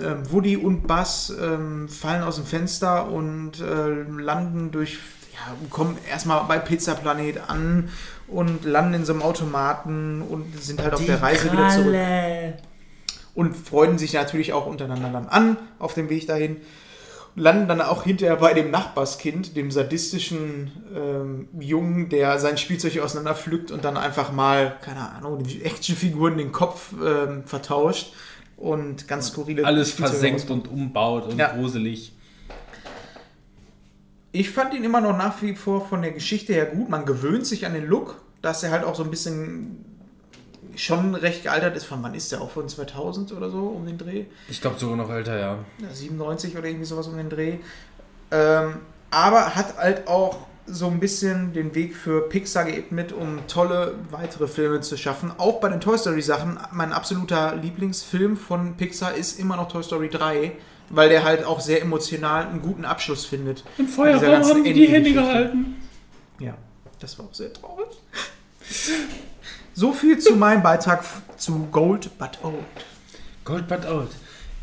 ähm, 0.00 0.30
Woody 0.30 0.56
und 0.56 0.86
Buzz 0.86 1.32
ähm, 1.42 1.88
fallen 1.88 2.22
aus 2.22 2.36
dem 2.36 2.44
Fenster 2.44 3.10
und 3.10 3.60
äh, 3.60 4.22
landen 4.22 4.70
durch, 4.70 5.00
ja, 5.34 5.40
kommen 5.70 5.98
erstmal 6.08 6.44
bei 6.44 6.60
Pizza 6.60 6.94
Planet 6.94 7.50
an 7.50 7.88
und 8.28 8.64
landen 8.64 8.94
in 8.94 9.04
so 9.04 9.12
einem 9.12 9.22
Automaten 9.22 10.22
und 10.22 10.62
sind 10.62 10.80
halt 10.80 10.94
auf 10.94 11.04
der 11.04 11.20
Reise 11.20 11.50
wieder 11.50 11.70
zurück. 11.70 11.96
Und 13.34 13.56
freuen 13.56 13.98
sich 13.98 14.12
natürlich 14.12 14.52
auch 14.52 14.66
untereinander 14.66 15.10
dann 15.10 15.26
an 15.26 15.56
auf 15.80 15.94
dem 15.94 16.10
Weg 16.10 16.28
dahin 16.28 16.58
landen 17.38 17.68
dann 17.68 17.80
auch 17.80 18.02
hinterher 18.04 18.36
bei 18.36 18.52
dem 18.52 18.70
Nachbarskind, 18.70 19.56
dem 19.56 19.70
sadistischen 19.70 20.72
ähm, 20.94 21.48
Jungen, 21.60 22.08
der 22.08 22.38
sein 22.38 22.58
Spielzeug 22.58 22.98
auseinanderpflückt 23.00 23.70
und 23.70 23.84
dann 23.84 23.96
einfach 23.96 24.32
mal, 24.32 24.76
keine 24.82 25.10
Ahnung, 25.10 25.42
die 25.44 25.62
Actionfiguren 25.62 26.36
den 26.36 26.52
Kopf 26.52 26.92
ähm, 27.04 27.44
vertauscht 27.46 28.12
und 28.56 29.06
ganz 29.08 29.28
skurrile 29.28 29.64
Alles 29.64 29.90
Spielzeuge 29.90 30.10
versenkt 30.18 30.40
rauskommen. 30.42 30.62
und 30.66 30.72
umbaut 30.72 31.26
und 31.28 31.38
Ja. 31.38 31.48
gruselig. 31.54 32.12
Ich 34.32 34.50
fand 34.50 34.74
ihn 34.74 34.84
immer 34.84 35.00
noch 35.00 35.16
nach 35.16 35.40
wie 35.42 35.54
vor 35.54 35.86
von 35.86 36.02
der 36.02 36.12
Geschichte 36.12 36.52
her 36.52 36.66
gut. 36.66 36.88
Man 36.88 37.06
gewöhnt 37.06 37.46
sich 37.46 37.64
an 37.66 37.72
den 37.74 37.86
Look, 37.86 38.20
dass 38.42 38.62
er 38.62 38.70
halt 38.70 38.84
auch 38.84 38.94
so 38.94 39.02
ein 39.02 39.10
bisschen 39.10 39.84
schon 40.78 41.14
recht 41.14 41.42
gealtert 41.42 41.76
ist. 41.76 41.84
Von 41.84 42.02
wann 42.02 42.14
ist 42.14 42.32
der 42.32 42.40
auch? 42.40 42.50
Von 42.50 42.68
2000 42.68 43.32
oder 43.32 43.50
so 43.50 43.58
um 43.58 43.86
den 43.86 43.98
Dreh? 43.98 44.24
Ich 44.48 44.60
glaube 44.60 44.78
sogar 44.78 44.96
noch 44.96 45.10
älter, 45.10 45.38
ja. 45.38 45.58
ja, 45.82 45.92
97 45.92 46.56
oder 46.56 46.66
irgendwie 46.66 46.86
sowas 46.86 47.06
um 47.08 47.16
den 47.16 47.28
Dreh. 47.28 47.58
Ähm, 48.30 48.76
aber 49.10 49.54
hat 49.54 49.76
halt 49.76 50.06
auch 50.06 50.38
so 50.66 50.86
ein 50.86 51.00
bisschen 51.00 51.54
den 51.54 51.74
Weg 51.74 51.96
für 51.96 52.28
Pixar 52.28 52.64
geebnet, 52.64 53.12
um 53.12 53.46
tolle 53.46 53.94
weitere 54.10 54.46
Filme 54.46 54.80
zu 54.80 54.98
schaffen. 54.98 55.32
Auch 55.38 55.60
bei 55.60 55.70
den 55.70 55.80
Toy 55.80 55.96
Story 55.96 56.20
Sachen. 56.22 56.58
Mein 56.72 56.92
absoluter 56.92 57.56
Lieblingsfilm 57.56 58.36
von 58.36 58.76
Pixar 58.76 59.14
ist 59.14 59.40
immer 59.40 59.56
noch 59.56 59.68
Toy 59.68 59.82
Story 59.82 60.10
3, 60.10 60.52
weil 60.90 61.08
der 61.08 61.24
halt 61.24 61.44
auch 61.44 61.60
sehr 61.60 61.80
emotional 61.80 62.46
einen 62.46 62.60
guten 62.60 62.84
Abschluss 62.84 63.24
findet. 63.24 63.64
Im 63.78 63.86
Dieser 63.86 64.20
ganzen 64.20 64.64
Ending-Geschichte. 64.64 65.12
gehalten. 65.14 65.76
Ja, 66.38 66.54
das 67.00 67.18
war 67.18 67.26
auch 67.26 67.34
sehr 67.34 67.52
traurig. 67.52 67.88
So 69.78 69.92
viel 69.92 70.18
zu 70.18 70.34
meinem 70.34 70.60
Beitrag 70.60 71.04
zu 71.36 71.68
Gold 71.70 72.18
but 72.18 72.30
Old. 72.42 72.54
Gold 73.44 73.68
but 73.68 73.86
old. 73.88 74.08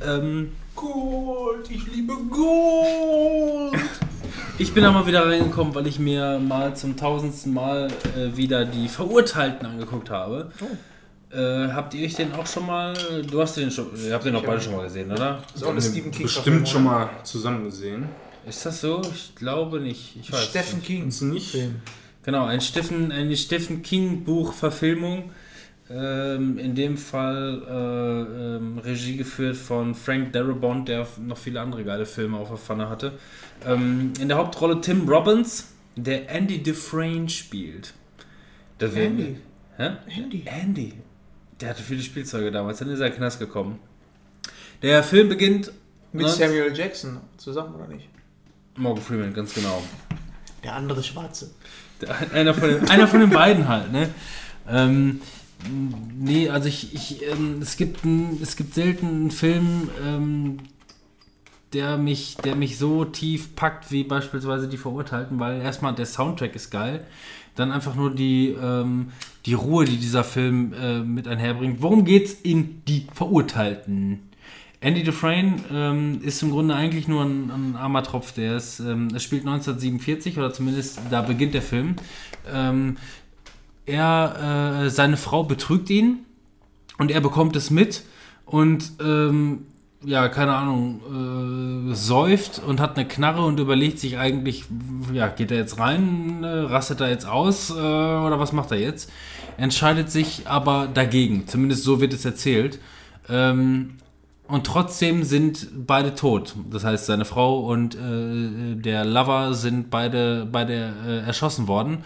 Ähm, 0.05 0.51
Gold, 0.75 1.71
ich 1.71 1.87
liebe 1.87 2.13
Gold. 2.29 3.81
ich 4.57 4.73
bin 4.73 4.83
da 4.83 4.91
mal 4.91 5.07
wieder 5.07 5.25
reingekommen, 5.25 5.73
weil 5.73 5.87
ich 5.87 5.99
mir 5.99 6.37
mal 6.37 6.75
zum 6.75 6.97
tausendsten 6.97 7.53
Mal 7.53 7.87
äh, 8.17 8.35
wieder 8.35 8.65
die 8.65 8.89
Verurteilten 8.89 9.65
angeguckt 9.65 10.09
habe. 10.09 10.51
Äh, 11.31 11.71
habt 11.71 11.93
ihr 11.93 12.05
euch 12.05 12.15
den 12.15 12.33
auch 12.33 12.45
schon 12.45 12.65
mal? 12.65 12.93
Du 13.31 13.41
hast 13.41 13.55
den 13.55 13.71
schon. 13.71 13.91
Ihr 13.95 14.13
habt 14.13 14.25
den 14.25 14.33
doch 14.33 14.43
beide 14.43 14.59
schon 14.59 14.75
mal 14.75 14.83
gesehen, 14.83 15.09
oder? 15.09 15.41
Das 15.53 15.61
ist 15.61 15.63
auch 15.63 15.71
eine 15.71 15.81
Stephen 15.81 16.11
King 16.11 16.23
Bestimmt 16.23 16.67
schon 16.67 16.83
mal 16.83 17.09
zusammen 17.23 17.63
gesehen. 17.63 18.09
Ist 18.45 18.65
das 18.65 18.81
so? 18.81 19.01
Ich 19.13 19.33
glaube 19.33 19.79
nicht. 19.79 20.17
Ich 20.19 20.29
weiß 20.29 20.43
Stephen 20.43 20.79
nicht. 20.79 20.85
King. 20.85 21.13
Du 21.17 21.25
nicht? 21.27 21.51
Film. 21.51 21.81
Genau, 22.25 22.45
ein 22.45 22.59
Stephen, 22.61 23.11
eine 23.11 23.37
Stephen 23.37 23.81
King 23.83 24.23
Buch-Verfilmung. 24.23 25.31
Ähm, 25.87 26.57
in 26.57 26.73
dem 26.73 26.97
Fall 26.97 27.61
äh, 27.69 28.55
ähm, 28.55 28.79
Regie 28.79 29.17
geführt 29.17 29.55
von 29.55 29.93
Frank 29.93 30.33
Darabont, 30.33 30.89
der 30.89 31.05
noch 31.21 31.37
viele 31.37 31.61
andere 31.61 31.83
geile 31.83 32.07
Filme 32.07 32.37
auf 32.37 32.47
der 32.47 32.57
Pfanne 32.57 32.89
hatte. 32.89 33.19
Ähm, 33.63 34.13
in 34.19 34.27
der 34.27 34.37
Hauptrolle 34.37 34.81
Tim 34.81 35.07
Robbins, 35.07 35.67
der 35.95 36.27
Andy 36.31 36.63
Dufresne 36.63 37.29
spielt. 37.29 37.93
Das 38.79 38.95
wär- 38.95 39.05
Andy. 39.05 39.37
Hä? 39.77 39.91
Andy. 40.07 40.43
Andy. 40.47 40.93
Der 41.61 41.69
hatte 41.69 41.83
viele 41.83 42.01
Spielzeuge 42.01 42.49
damals, 42.49 42.79
dann 42.79 42.89
ist 42.89 42.99
er 42.99 43.05
in 43.05 43.11
den 43.11 43.17
Knast 43.19 43.37
gekommen. 43.37 43.77
Der 44.81 45.03
Film 45.03 45.29
beginnt 45.29 45.71
Mit 46.11 46.25
19 46.25 46.47
Samuel 46.47 46.75
Jackson 46.75 47.19
zusammen, 47.37 47.75
oder 47.75 47.87
nicht? 47.87 48.09
Morgan 48.75 49.03
Freeman, 49.03 49.33
ganz 49.33 49.53
genau. 49.53 49.83
Der 50.63 50.73
andere 50.73 51.03
Schwarze. 51.03 51.51
Einer 52.33 52.53
von 52.53 52.69
den, 52.69 52.89
einer 52.89 53.07
von 53.07 53.19
den 53.19 53.29
beiden 53.29 53.67
halt, 53.67 53.91
ne? 53.91 54.09
Ähm, 54.69 55.21
nee, 56.17 56.49
also 56.49 56.67
ich, 56.67 56.93
ich 56.93 57.21
ähm, 57.27 57.59
es 57.61 57.77
gibt 57.77 58.03
ein, 58.03 58.39
es 58.41 58.55
gibt 58.55 58.73
selten 58.73 59.07
einen 59.07 59.31
Film, 59.31 59.89
ähm, 60.03 60.57
der 61.73 61.97
mich, 61.97 62.37
der 62.37 62.55
mich 62.55 62.77
so 62.77 63.05
tief 63.05 63.55
packt 63.55 63.91
wie 63.91 64.03
beispielsweise 64.03 64.67
die 64.67 64.77
Verurteilten, 64.77 65.39
weil 65.39 65.61
erstmal 65.61 65.93
der 65.93 66.05
Soundtrack 66.05 66.55
ist 66.55 66.71
geil, 66.71 67.05
dann 67.55 67.71
einfach 67.71 67.95
nur 67.95 68.13
die, 68.13 68.55
ähm, 68.61 69.11
die 69.45 69.53
Ruhe, 69.53 69.85
die 69.85 69.97
dieser 69.97 70.23
Film 70.23 70.73
äh, 70.73 70.99
mit 70.99 71.27
einherbringt. 71.27 71.81
Worum 71.81 72.05
geht's 72.05 72.33
in 72.33 72.81
die 72.87 73.07
Verurteilten? 73.13 74.21
Andy 74.85 75.01
Dufresne 75.01 75.55
ähm, 75.73 76.19
ist 76.21 76.43
im 76.43 76.51
Grunde 76.51 76.75
eigentlich 76.75 77.07
nur 77.07 77.23
ein, 77.23 77.49
ein 77.49 77.75
armer 77.75 78.03
Tropf. 78.03 78.33
Der 78.33 78.55
ist, 78.55 78.79
ähm, 78.79 79.07
es 79.15 79.23
spielt 79.23 79.41
1947 79.41 80.37
oder 80.37 80.53
zumindest 80.53 80.99
da 81.09 81.23
beginnt 81.23 81.55
der 81.55 81.63
Film. 81.63 81.95
Ähm, 82.53 82.97
er, 83.87 84.83
äh, 84.85 84.89
seine 84.91 85.17
Frau 85.17 85.43
betrügt 85.43 85.89
ihn 85.89 86.19
und 86.99 87.09
er 87.09 87.19
bekommt 87.19 87.55
es 87.55 87.71
mit 87.71 88.03
und 88.45 88.91
ähm, 89.03 89.65
ja, 90.03 90.29
keine 90.29 90.53
Ahnung, 90.53 91.89
äh, 91.89 91.95
säuft 91.95 92.59
und 92.59 92.79
hat 92.79 92.95
eine 92.95 93.07
Knarre 93.07 93.43
und 93.43 93.59
überlegt 93.59 93.97
sich 93.97 94.19
eigentlich, 94.19 94.65
ja, 95.11 95.29
geht 95.29 95.49
er 95.49 95.57
jetzt 95.57 95.79
rein, 95.79 96.43
äh, 96.43 96.47
rastet 96.47 97.01
er 97.01 97.09
jetzt 97.09 97.25
aus 97.25 97.71
äh, 97.71 97.73
oder 97.73 98.39
was 98.39 98.51
macht 98.51 98.69
er 98.69 98.77
jetzt? 98.77 99.11
Entscheidet 99.57 100.11
sich 100.11 100.43
aber 100.45 100.87
dagegen, 100.93 101.47
zumindest 101.47 101.83
so 101.83 102.01
wird 102.01 102.13
es 102.13 102.23
erzählt. 102.23 102.77
Ähm, 103.27 103.95
und 104.47 104.65
trotzdem 104.65 105.23
sind 105.23 105.87
beide 105.87 106.13
tot. 106.15 106.55
Das 106.69 106.83
heißt, 106.83 107.05
seine 107.05 107.25
Frau 107.25 107.61
und 107.61 107.95
äh, 107.95 108.75
der 108.75 109.05
Lover 109.05 109.53
sind 109.53 109.89
beide, 109.89 110.47
beide 110.51 110.93
äh, 111.07 111.17
erschossen 111.25 111.67
worden. 111.67 111.99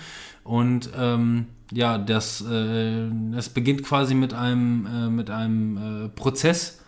Und 0.43 0.90
ähm, 0.98 1.48
ja, 1.72 1.98
das, 1.98 2.43
äh, 2.50 3.08
es 3.38 3.50
beginnt 3.50 3.84
quasi 3.84 4.16
mit 4.16 4.34
einem, 4.34 4.85
äh, 4.88 5.09
mit 5.09 5.30
einem 5.30 6.06
äh, 6.06 6.09
Prozess, 6.09 6.82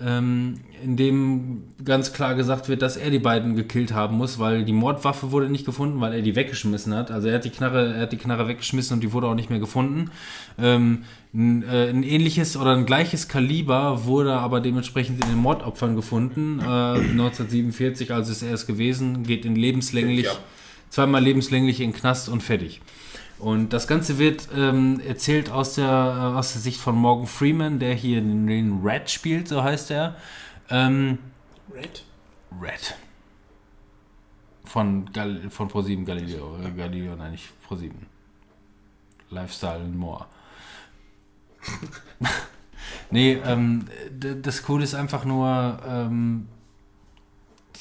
ähm, 0.00 0.60
in 0.82 0.96
dem 0.96 1.62
ganz 1.84 2.12
klar 2.12 2.34
gesagt 2.34 2.68
wird, 2.68 2.82
dass 2.82 2.96
er 2.96 3.10
die 3.10 3.18
beiden 3.18 3.56
gekillt 3.56 3.92
haben 3.92 4.16
muss, 4.16 4.38
weil 4.38 4.64
die 4.64 4.72
Mordwaffe 4.72 5.32
wurde 5.32 5.48
nicht 5.48 5.64
gefunden, 5.64 6.00
weil 6.00 6.12
er 6.12 6.22
die 6.22 6.36
weggeschmissen 6.36 6.94
hat. 6.94 7.10
Also 7.10 7.28
er 7.28 7.36
hat 7.36 7.44
die 7.44 7.50
Knarre, 7.50 7.94
er 7.94 8.02
hat 8.02 8.12
die 8.12 8.16
Knarre 8.16 8.48
weggeschmissen 8.48 8.94
und 8.94 9.00
die 9.00 9.12
wurde 9.12 9.28
auch 9.28 9.34
nicht 9.34 9.50
mehr 9.50 9.60
gefunden. 9.60 10.10
Ähm, 10.58 11.04
ein, 11.34 11.62
äh, 11.62 11.88
ein 11.88 12.02
ähnliches 12.02 12.56
oder 12.56 12.72
ein 12.76 12.84
gleiches 12.84 13.28
Kaliber 13.28 14.04
wurde 14.04 14.34
aber 14.34 14.60
dementsprechend 14.60 15.22
in 15.24 15.30
den 15.30 15.38
Mordopfern 15.38 15.96
gefunden. 15.96 16.58
Äh, 16.60 16.64
1947, 16.64 18.12
also 18.12 18.32
ist 18.32 18.42
er 18.42 18.52
es 18.52 18.66
gewesen, 18.66 19.22
geht 19.24 19.44
in 19.44 19.56
lebenslänglich, 19.56 20.26
Ja. 20.26 20.32
zweimal 20.90 21.22
lebenslänglich 21.22 21.80
in 21.80 21.92
den 21.92 21.98
Knast 21.98 22.28
und 22.28 22.42
fertig. 22.42 22.82
Und 23.38 23.72
das 23.72 23.88
Ganze 23.88 24.18
wird 24.18 24.48
ähm, 24.54 25.00
erzählt 25.00 25.50
aus 25.50 25.74
der, 25.74 25.86
äh, 25.86 26.38
aus 26.38 26.52
der 26.52 26.60
Sicht 26.60 26.78
von 26.80 26.94
Morgan 26.94 27.26
Freeman, 27.26 27.78
der 27.78 27.94
hier 27.94 28.20
den, 28.20 28.46
den 28.46 28.80
Red 28.84 29.10
spielt, 29.10 29.48
so 29.48 29.62
heißt 29.64 29.90
er. 29.90 30.16
Ähm, 30.70 31.18
Red? 31.74 32.04
Red. 32.60 32.94
Von, 34.64 35.10
Gal 35.12 35.50
von 35.50 35.68
Pro7 35.68 36.04
Galileo. 36.04 36.56
Äh, 36.62 36.70
Galileo, 36.76 37.16
nein, 37.16 37.32
nicht 37.32 37.48
Pro7. 37.68 37.90
Lifestyle 39.30 39.80
and 39.80 39.96
more. 39.96 40.26
nee, 43.10 43.38
ähm, 43.44 43.86
das 44.42 44.62
Coole 44.62 44.84
ist 44.84 44.94
einfach 44.94 45.24
nur, 45.24 45.78
ähm, 45.86 46.48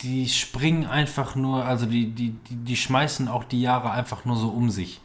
die 0.02 0.28
springen 0.28 0.86
einfach 0.86 1.36
nur, 1.36 1.66
also 1.66 1.86
die, 1.86 2.08
die, 2.08 2.32
die, 2.50 2.56
die 2.56 2.76
schmeißen 2.76 3.28
auch 3.28 3.44
die 3.44 3.62
Jahre 3.62 3.92
einfach 3.92 4.26
nur 4.26 4.36
so 4.36 4.50
um 4.50 4.70
sich. 4.70 5.02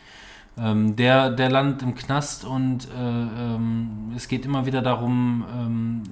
Ähm, 0.58 0.96
der, 0.96 1.30
der 1.30 1.50
landet 1.50 1.82
im 1.82 1.94
Knast 1.94 2.44
und 2.44 2.88
äh, 2.88 2.98
ähm, 2.98 4.12
es 4.16 4.26
geht 4.26 4.46
immer 4.46 4.64
wieder 4.64 4.80
darum, 4.80 5.44
ähm, 5.54 6.02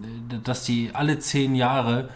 dass 0.42 0.64
die 0.64 0.90
alle 0.92 1.18
zehn 1.18 1.54
Jahre 1.54 2.10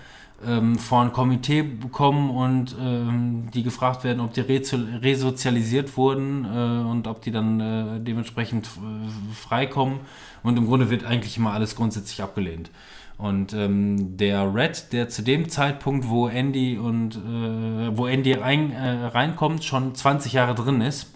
ähm, 0.46 0.78
vor 0.78 1.02
ein 1.02 1.12
Komitee 1.12 1.64
kommen 1.90 2.30
und 2.30 2.76
ähm, 2.78 3.50
die 3.52 3.62
gefragt 3.62 4.04
werden, 4.04 4.20
ob 4.20 4.34
die 4.34 4.42
resozialisiert 4.42 5.96
wurden 5.96 6.44
äh, 6.44 6.88
und 6.88 7.06
ob 7.06 7.22
die 7.22 7.30
dann 7.30 7.60
äh, 7.60 8.00
dementsprechend 8.00 8.66
äh, 8.66 9.34
freikommen. 9.34 10.00
Und 10.42 10.56
im 10.56 10.66
Grunde 10.66 10.90
wird 10.90 11.04
eigentlich 11.04 11.36
immer 11.36 11.52
alles 11.52 11.76
grundsätzlich 11.76 12.22
abgelehnt. 12.22 12.70
Und 13.16 13.52
ähm, 13.52 14.16
der 14.16 14.54
Red, 14.54 14.92
der 14.92 15.08
zu 15.08 15.22
dem 15.22 15.48
Zeitpunkt, 15.48 16.08
wo 16.08 16.28
Andy 16.28 16.78
und 16.78 17.16
äh, 17.16 17.96
wo 17.96 18.06
Andy 18.06 18.32
rein, 18.32 18.70
äh, 18.70 19.06
reinkommt, 19.06 19.64
schon 19.64 19.94
20 19.94 20.32
Jahre 20.34 20.54
drin 20.54 20.80
ist, 20.80 21.12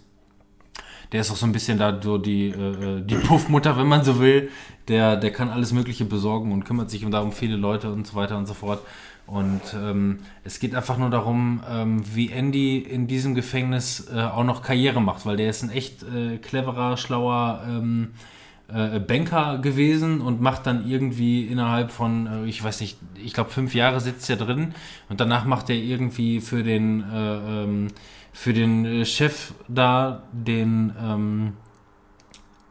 der 1.13 1.21
ist 1.21 1.31
auch 1.31 1.37
so 1.37 1.47
ein 1.47 1.53
bisschen 1.53 1.79
da 1.79 2.01
so 2.03 2.19
die, 2.19 2.49
äh, 2.49 3.03
die 3.03 3.15
Puffmutter, 3.15 3.77
wenn 3.77 3.87
man 3.87 4.03
so 4.03 4.19
will. 4.19 4.51
Der, 4.89 5.17
der 5.17 5.31
kann 5.31 5.51
alles 5.51 5.73
Mögliche 5.73 6.05
besorgen 6.05 6.51
und 6.51 6.65
kümmert 6.65 6.91
sich 6.91 7.05
um 7.05 7.13
da 7.13 7.21
um 7.21 7.31
viele 7.31 7.57
Leute 7.57 7.93
und 7.93 8.07
so 8.07 8.17
weiter 8.17 8.37
und 8.37 8.47
so 8.47 8.55
fort. 8.55 8.81
Und 9.27 9.61
ähm, 9.75 10.19
es 10.43 10.59
geht 10.59 10.75
einfach 10.75 10.99
nur 10.99 11.11
darum, 11.11 11.63
ähm, 11.71 12.03
wie 12.15 12.31
Andy 12.31 12.79
in 12.79 13.07
diesem 13.07 13.37
Gefängnis 13.37 14.09
äh, 14.13 14.21
auch 14.21 14.43
noch 14.43 14.63
Karriere 14.63 15.01
macht, 15.01 15.25
weil 15.25 15.37
der 15.37 15.51
ist 15.51 15.63
ein 15.63 15.71
echt 15.71 16.03
äh, 16.03 16.39
cleverer, 16.39 16.97
schlauer 16.97 17.63
ähm, 17.69 18.11
äh, 18.75 19.01
Banker 19.01 19.59
gewesen 19.59 20.21
und 20.21 20.41
macht 20.41 20.67
dann 20.67 20.89
irgendwie 20.89 21.47
innerhalb 21.47 21.91
von, 21.91 22.27
äh, 22.27 22.45
ich 22.47 22.63
weiß 22.63 22.81
nicht, 22.81 22.99
ich 23.23 23.35
glaube 23.35 23.51
fünf 23.51 23.75
Jahre 23.75 24.01
sitzt 24.01 24.29
er 24.31 24.37
drin 24.37 24.75
und 25.09 25.21
danach 25.21 25.45
macht 25.45 25.71
er 25.71 25.77
irgendwie 25.77 26.41
für 26.41 26.63
den 26.63 27.05
äh, 27.13 27.65
ähm, 27.65 27.89
für 28.33 28.53
den 28.53 28.85
äh, 28.85 29.05
Chef 29.05 29.53
da 29.69 30.23
den 30.33 30.93
ähm, 31.01 31.53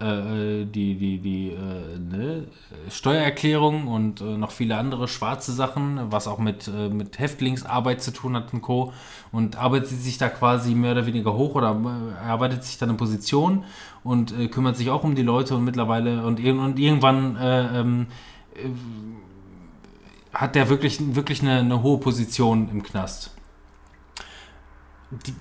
äh, 0.01 0.65
die 0.65 0.95
die 0.95 1.19
die 1.19 1.49
äh, 1.51 1.99
ne, 1.99 2.47
Steuererklärung 2.89 3.87
und 3.87 4.19
äh, 4.21 4.23
noch 4.23 4.51
viele 4.51 4.77
andere 4.77 5.07
schwarze 5.07 5.51
Sachen, 5.51 6.11
was 6.11 6.27
auch 6.27 6.39
mit 6.39 6.67
äh, 6.67 6.89
mit 6.89 7.19
Häftlingsarbeit 7.19 8.01
zu 8.01 8.11
tun 8.11 8.35
hat 8.35 8.53
und 8.53 8.61
Co. 8.61 8.93
Und 9.31 9.57
arbeitet 9.57 9.89
sich 9.89 10.17
da 10.17 10.29
quasi 10.29 10.73
mehr 10.73 10.93
oder 10.93 11.05
weniger 11.05 11.33
hoch 11.33 11.55
oder 11.55 11.69
äh, 11.69 12.27
arbeitet 12.27 12.63
sich 12.63 12.77
dann 12.77 12.89
in 12.89 12.97
Position 12.97 13.63
und 14.03 14.37
äh, 14.37 14.47
kümmert 14.47 14.77
sich 14.77 14.89
auch 14.89 15.03
um 15.03 15.15
die 15.15 15.23
Leute 15.23 15.55
und 15.55 15.63
mittlerweile 15.63 16.25
und, 16.25 16.39
und 16.39 16.79
irgendwann 16.79 17.35
äh, 17.37 17.79
ähm, 17.79 18.07
äh, 18.55 18.69
hat 20.33 20.55
der 20.55 20.69
wirklich, 20.69 21.15
wirklich 21.15 21.41
eine, 21.41 21.59
eine 21.59 21.83
hohe 21.83 21.99
Position 21.99 22.69
im 22.69 22.83
Knast. 22.83 23.35
Die, 25.27 25.33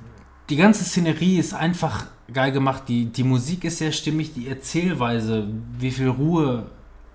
die 0.50 0.56
ganze 0.56 0.84
Szenerie 0.84 1.38
ist 1.38 1.54
einfach 1.54 2.06
geil 2.32 2.52
gemacht. 2.52 2.84
Die, 2.88 3.06
die 3.06 3.22
Musik 3.22 3.64
ist 3.64 3.78
sehr 3.78 3.92
stimmig, 3.92 4.34
die 4.34 4.48
Erzählweise, 4.48 5.48
wie 5.78 5.90
viel 5.90 6.08
Ruhe 6.08 6.66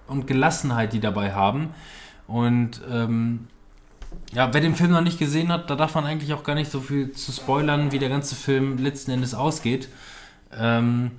und 0.07 0.25
Gelassenheit 0.25 0.93
die 0.93 0.99
dabei 0.99 1.33
haben. 1.33 1.69
Und 2.27 2.81
ähm, 2.89 3.47
ja, 4.33 4.53
wer 4.53 4.61
den 4.61 4.75
Film 4.75 4.91
noch 4.91 5.01
nicht 5.01 5.19
gesehen 5.19 5.51
hat, 5.51 5.69
da 5.69 5.75
darf 5.75 5.95
man 5.95 6.05
eigentlich 6.05 6.33
auch 6.33 6.43
gar 6.43 6.55
nicht 6.55 6.71
so 6.71 6.79
viel 6.79 7.11
zu 7.11 7.31
spoilern, 7.31 7.91
wie 7.91 7.99
der 7.99 8.09
ganze 8.09 8.35
Film 8.35 8.77
letzten 8.77 9.11
Endes 9.11 9.33
ausgeht. 9.33 9.89
Ähm, 10.57 11.11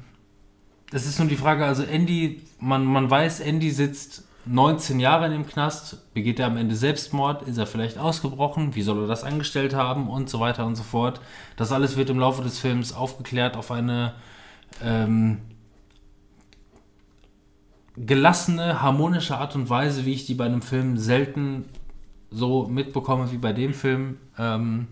das 0.91 1.07
ist 1.07 1.19
nur 1.19 1.29
die 1.29 1.37
Frage, 1.37 1.65
also 1.65 1.83
Andy, 1.83 2.43
man, 2.61 2.85
man 2.85 3.11
weiß, 3.11 3.41
Andy 3.41 3.71
sitzt 3.71 4.25
19 4.47 5.01
Jahre 5.01 5.27
in 5.27 5.33
dem 5.33 5.47
Knast, 5.47 6.13
begeht 6.15 6.39
er 6.39 6.47
am 6.47 6.57
Ende 6.57 6.77
Selbstmord, 6.77 7.43
ist 7.43 7.59
er 7.59 7.67
vielleicht 7.67 7.99
ausgebrochen, 7.99 8.77
wie 8.77 8.83
soll 8.83 9.01
er 9.03 9.07
das 9.09 9.25
angestellt 9.25 9.75
haben 9.75 10.09
und 10.09 10.31
so 10.31 10.39
weiter 10.39 10.65
und 10.65 10.77
so 10.77 10.85
fort. 10.85 11.21
Das 11.57 11.73
alles 11.73 11.97
wird 11.97 12.11
im 12.11 12.21
Laufe 12.21 12.43
des 12.43 12.61
Films 12.61 12.93
aufgeklärt 12.93 13.57
auf 13.57 13.73
eine 13.73 14.15
ähm, 14.85 15.39
gelassene, 17.97 18.83
harmonische 18.83 19.37
Art 19.37 19.57
und 19.57 19.69
Weise, 19.69 20.05
wie 20.05 20.13
ich 20.13 20.27
die 20.27 20.35
bei 20.35 20.47
einem 20.47 20.63
Film 20.63 20.97
selten 20.97 21.65
so 22.31 22.69
mitbekomme 22.69 23.33
wie 23.33 23.39
bei 23.39 23.53
dem 23.53 23.75
Film. 23.75 24.19
Ähm, 24.39 24.87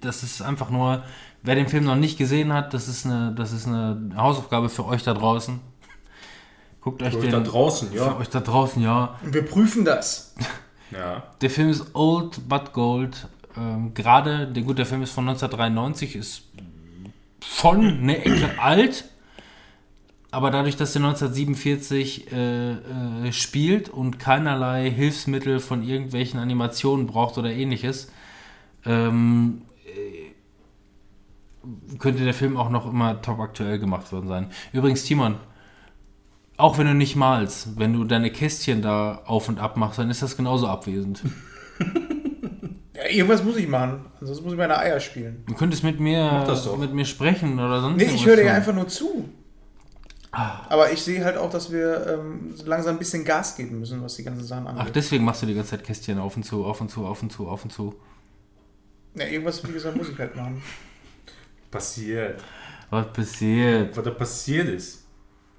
das 0.00 0.22
ist 0.22 0.40
einfach 0.40 0.70
nur, 0.70 1.04
wer 1.42 1.54
den 1.54 1.68
Film 1.68 1.84
noch 1.84 1.96
nicht 1.96 2.18
gesehen 2.18 2.52
hat, 2.52 2.74
das 2.74 2.88
ist 2.88 3.06
eine, 3.06 3.34
das 3.34 3.52
ist 3.52 3.66
eine 3.66 4.10
Hausaufgabe 4.16 4.68
für 4.68 4.86
euch 4.86 5.02
da 5.02 5.14
draußen. 5.14 5.60
Guckt 6.80 7.00
euch 7.02 7.12
Für 7.12 7.18
euch 7.18 7.24
den. 7.24 7.30
da 7.32 7.40
draußen, 7.40 7.90
Für 7.90 7.96
ja. 7.96 8.16
euch 8.16 8.28
da 8.28 8.40
draußen, 8.40 8.82
ja. 8.82 9.16
Und 9.24 9.34
wir 9.34 9.42
prüfen 9.42 9.84
das. 9.84 10.34
Ja. 10.90 11.22
Der 11.40 11.48
Film 11.48 11.70
ist 11.70 11.94
old 11.94 12.46
but 12.50 12.74
gold. 12.74 13.26
Ähm, 13.56 13.94
Gerade, 13.94 14.46
der 14.46 14.62
gut, 14.62 14.76
der 14.76 14.84
Film 14.84 15.02
ist 15.02 15.12
von 15.12 15.26
1993, 15.26 16.16
ist 16.16 16.42
schon 17.42 17.86
eine 17.86 18.18
Ecke 18.22 18.50
alt. 18.60 19.06
Aber 20.30 20.50
dadurch, 20.50 20.76
dass 20.76 20.94
er 20.94 21.02
1947 21.04 22.30
äh, 22.30 22.72
äh, 22.72 23.32
spielt 23.32 23.88
und 23.88 24.18
keinerlei 24.18 24.90
Hilfsmittel 24.90 25.60
von 25.60 25.82
irgendwelchen 25.82 26.38
Animationen 26.38 27.06
braucht 27.06 27.38
oder 27.38 27.50
ähnliches, 27.50 28.12
ähm, 28.84 29.62
könnte 31.98 32.24
der 32.24 32.34
Film 32.34 32.56
auch 32.56 32.70
noch 32.70 32.90
immer 32.90 33.20
top 33.22 33.40
aktuell 33.40 33.78
gemacht 33.78 34.12
worden 34.12 34.28
sein. 34.28 34.50
Übrigens, 34.72 35.04
Timon, 35.04 35.36
auch 36.56 36.78
wenn 36.78 36.86
du 36.86 36.94
nicht 36.94 37.16
malst, 37.16 37.78
wenn 37.78 37.92
du 37.92 38.04
deine 38.04 38.30
Kästchen 38.30 38.82
da 38.82 39.22
auf 39.26 39.48
und 39.48 39.58
ab 39.58 39.76
machst, 39.76 39.98
dann 39.98 40.10
ist 40.10 40.22
das 40.22 40.36
genauso 40.36 40.66
abwesend. 40.66 41.22
Ja, 42.94 43.08
irgendwas 43.08 43.42
muss 43.42 43.56
ich 43.56 43.66
machen. 43.66 44.04
Ansonsten 44.20 44.44
muss 44.44 44.52
ich 44.52 44.58
meine 44.58 44.78
Eier 44.78 45.00
spielen. 45.00 45.42
Du 45.46 45.54
könntest 45.54 45.82
mit 45.82 45.98
mir, 45.98 46.46
mit 46.78 46.92
mir 46.92 47.04
sprechen 47.04 47.58
oder 47.58 47.80
sonst 47.80 47.96
Nee, 47.96 48.10
ich 48.14 48.26
höre 48.26 48.36
dir 48.36 48.52
einfach 48.52 48.74
nur 48.74 48.86
zu. 48.86 49.28
Aber 50.30 50.90
ich 50.92 51.02
sehe 51.02 51.24
halt 51.24 51.36
auch, 51.36 51.50
dass 51.50 51.70
wir 51.70 52.06
ähm, 52.06 52.54
langsam 52.64 52.96
ein 52.96 52.98
bisschen 52.98 53.24
Gas 53.24 53.54
geben 53.56 53.80
müssen, 53.80 54.02
was 54.02 54.14
die 54.14 54.24
ganzen 54.24 54.44
Sachen 54.44 54.66
Ach, 54.66 54.78
angeht. 54.78 54.96
deswegen 54.96 55.24
machst 55.24 55.42
du 55.42 55.46
die 55.46 55.54
ganze 55.54 55.70
Zeit 55.72 55.84
Kästchen 55.84 56.18
auf 56.18 56.36
und 56.36 56.44
zu, 56.44 56.64
auf 56.64 56.80
und 56.80 56.90
zu, 56.90 57.04
auf 57.04 57.22
und 57.22 57.30
zu, 57.30 57.48
auf 57.48 57.64
und 57.64 57.70
zu. 57.70 57.94
ja, 59.14 59.26
irgendwas, 59.26 59.66
wie 59.66 59.72
gesagt, 59.72 59.96
muss 59.96 60.08
ich 60.08 60.18
halt 60.18 60.34
machen. 60.34 60.62
Passiert. 61.72 62.40
Was 62.90 63.12
passiert? 63.12 63.96
Was 63.96 64.04
da 64.04 64.10
passiert 64.10 64.68
ist. 64.68 65.06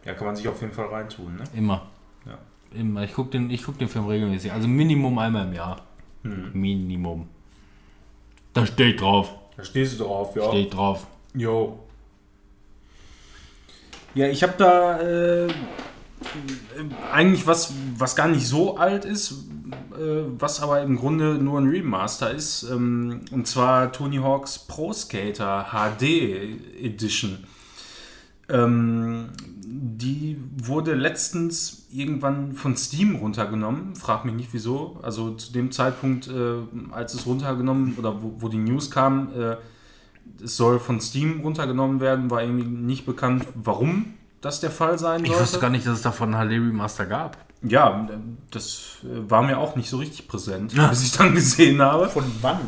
Ja, 0.06 0.14
kann 0.14 0.28
man 0.28 0.36
sich 0.36 0.48
auf 0.48 0.62
jeden 0.62 0.72
Fall 0.72 0.86
reintun, 0.86 1.36
ne? 1.36 1.44
Immer. 1.56 1.88
Ja. 2.26 2.38
Immer. 2.72 3.04
Ich 3.04 3.14
gucke 3.14 3.32
den, 3.32 3.50
ich 3.50 3.64
guck 3.64 3.80
den 3.80 3.90
Film 3.90 4.06
regelmäßig. 4.06 4.52
Also 4.52 4.68
Minimum 4.68 5.18
einmal 5.18 5.48
im 5.48 5.54
Jahr. 5.54 5.82
Hm. 6.22 6.52
Minimum. 6.54 7.28
Da 8.54 8.66
steht 8.66 9.02
drauf. 9.02 9.34
Da 9.58 9.64
stehst 9.64 10.00
du 10.00 10.04
drauf, 10.04 10.36
ja. 10.36 10.48
Steht 10.50 10.74
drauf. 10.76 11.08
Jo. 11.34 11.80
Ja, 14.14 14.28
ich 14.28 14.44
habe 14.44 14.54
da 14.58 15.00
äh, 15.02 15.48
eigentlich 17.12 17.48
was, 17.48 17.74
was 17.98 18.16
gar 18.16 18.28
nicht 18.28 18.48
so 18.48 18.78
alt 18.78 19.06
ist, 19.06 19.46
was 20.38 20.62
aber 20.62 20.82
im 20.82 20.98
Grunde 20.98 21.36
nur 21.36 21.60
ein 21.60 21.70
Remaster 21.70 22.32
ist. 22.32 22.64
Ähm, 22.64 23.22
und 23.32 23.48
zwar 23.48 23.92
Tony 23.92 24.18
Hawk's 24.18 24.60
Pro 24.60 24.94
Skater 24.94 25.68
HD 25.72 26.04
Edition. 26.82 27.44
Ähm, 28.50 29.30
die 29.66 30.38
wurde 30.58 30.94
letztens 30.94 31.88
irgendwann 31.92 32.54
von 32.54 32.76
Steam 32.76 33.16
runtergenommen. 33.16 33.96
Frag 33.96 34.26
mich 34.26 34.36
nicht 34.36 34.50
wieso. 34.52 35.00
Also 35.02 35.32
zu 35.32 35.54
dem 35.54 35.72
Zeitpunkt, 35.72 36.28
äh, 36.28 36.56
als 36.92 37.14
es 37.14 37.26
runtergenommen 37.26 37.96
oder 37.98 38.18
wo, 38.22 38.48
die 38.48 38.58
News 38.58 38.92
kam, 38.92 39.30
äh, 39.34 39.56
es 40.44 40.58
soll 40.58 40.80
von 40.80 41.00
Steam 41.00 41.42
runtergenommen 41.42 42.00
werden, 42.00 42.30
war 42.30 42.42
irgendwie 42.42 42.66
nicht 42.66 43.06
bekannt, 43.06 43.46
warum 43.56 44.14
das 44.42 44.60
der 44.60 44.72
Fall 44.72 45.00
sein 45.00 45.22
Ich 45.22 45.28
sollte. 45.28 45.44
wusste 45.44 45.60
gar 45.60 45.70
nicht, 45.70 45.86
dass 45.86 45.98
es 45.98 46.02
davon 46.02 46.32
HD 46.32 46.52
Remaster 46.52 47.06
gab. 47.06 47.38
Ja, 47.64 48.08
das 48.52 48.98
äh, 49.04 49.30
war 49.30 49.42
mir 49.42 49.58
auch 49.58 49.76
nicht 49.76 49.90
so 49.90 49.98
richtig 49.98 50.28
präsent, 50.28 50.74
bis 50.90 51.04
ich 51.04 51.12
dann 51.14 51.34
gesehen 51.34 51.82
habe. 51.82 52.10
Von 52.10 52.26
wann? 52.42 52.60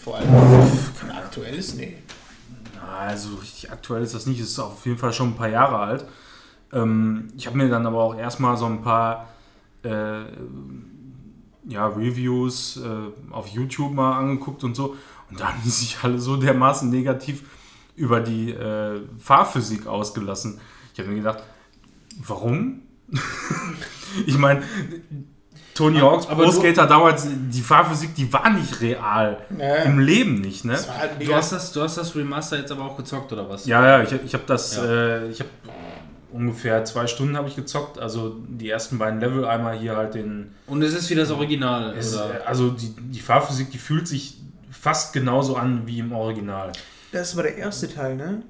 Vor 0.00 0.16
allem. 0.16 0.28
Von 0.94 1.10
aktuelles? 1.10 1.74
Nee. 1.74 1.98
Also 2.98 3.36
richtig 3.36 3.70
aktuell 3.70 4.02
ist 4.02 4.14
das 4.14 4.26
nicht, 4.26 4.40
es 4.40 4.50
ist 4.50 4.58
auf 4.58 4.84
jeden 4.86 4.98
Fall 4.98 5.12
schon 5.12 5.28
ein 5.28 5.36
paar 5.36 5.48
Jahre 5.48 5.78
alt. 5.78 6.04
Ähm, 6.72 7.28
ich 7.36 7.46
habe 7.46 7.56
mir 7.56 7.68
dann 7.68 7.86
aber 7.86 8.02
auch 8.02 8.14
erstmal 8.16 8.56
so 8.56 8.66
ein 8.66 8.82
paar 8.82 9.28
äh, 9.84 10.24
ja, 11.68 11.86
Reviews 11.86 12.78
äh, 12.78 13.32
auf 13.32 13.46
YouTube 13.48 13.92
mal 13.92 14.18
angeguckt 14.18 14.64
und 14.64 14.74
so. 14.74 14.96
Und 15.30 15.38
da 15.38 15.48
haben 15.48 15.60
die 15.64 15.70
sich 15.70 15.98
alle 16.02 16.18
so 16.18 16.36
dermaßen 16.36 16.88
negativ 16.88 17.44
über 17.94 18.20
die 18.20 18.50
äh, 18.50 19.00
Fahrphysik 19.18 19.86
ausgelassen. 19.86 20.60
Ich 20.92 20.98
habe 20.98 21.10
mir 21.10 21.16
gedacht, 21.16 21.42
warum? 22.26 22.82
ich 24.26 24.38
meine, 24.38 24.62
Tony 25.74 26.00
Hawk's 26.00 26.26
aber 26.26 26.44
Pro 26.44 26.50
Skater 26.50 26.86
damals, 26.86 27.26
die 27.30 27.60
Fahrphysik, 27.60 28.14
die 28.14 28.32
war 28.32 28.50
nicht 28.50 28.80
real. 28.80 29.38
Ja. 29.56 29.76
Im 29.84 30.00
Leben 30.00 30.40
nicht, 30.40 30.64
ne? 30.64 30.76
Halt 30.98 31.12
Du 31.20 31.32
hast, 31.34 31.52
das, 31.52 31.72
du 31.72 31.82
hast 31.82 31.96
das 31.96 32.14
Remaster 32.16 32.58
jetzt 32.58 32.72
aber 32.72 32.84
auch 32.84 32.96
gezockt, 32.96 33.32
oder 33.32 33.48
was? 33.48 33.64
Ja, 33.66 33.84
ja, 33.86 34.02
ich, 34.02 34.12
ich 34.24 34.34
habe 34.34 34.44
das, 34.46 34.76
Ja. 34.76 34.84
äh, 34.84 35.28
ich 35.28 35.38
habe 35.40 35.50
ungefähr 36.32 36.84
zwei 36.84 37.06
Stunden 37.06 37.36
habe 37.36 37.48
ich 37.48 37.56
gezockt, 37.56 37.98
also 37.98 38.36
die 38.48 38.68
ersten 38.68 38.98
beiden 38.98 39.20
Level, 39.20 39.44
einmal 39.44 39.78
hier 39.78 39.96
halt 39.96 40.14
den, 40.14 40.52
Und 40.66 40.82
es 40.82 40.94
ist 40.94 41.08
wie 41.10 41.14
das 41.14 41.30
Original, 41.30 41.94
es, 41.96 42.14
oder? 42.16 42.42
also 42.46 42.70
die, 42.70 42.92
die 42.98 43.20
Fahrphysik, 43.20 43.70
die 43.70 43.78
fühlt 43.78 44.08
sich 44.08 44.36
fast 44.70 45.12
genauso 45.12 45.56
an 45.56 45.82
wie 45.86 46.00
im 46.00 46.12
Original. 46.12 46.72
Das 47.12 47.36
war 47.36 47.44
der 47.44 47.56
erste 47.56 47.88
Teil, 47.92 48.16
ne? 48.16 48.42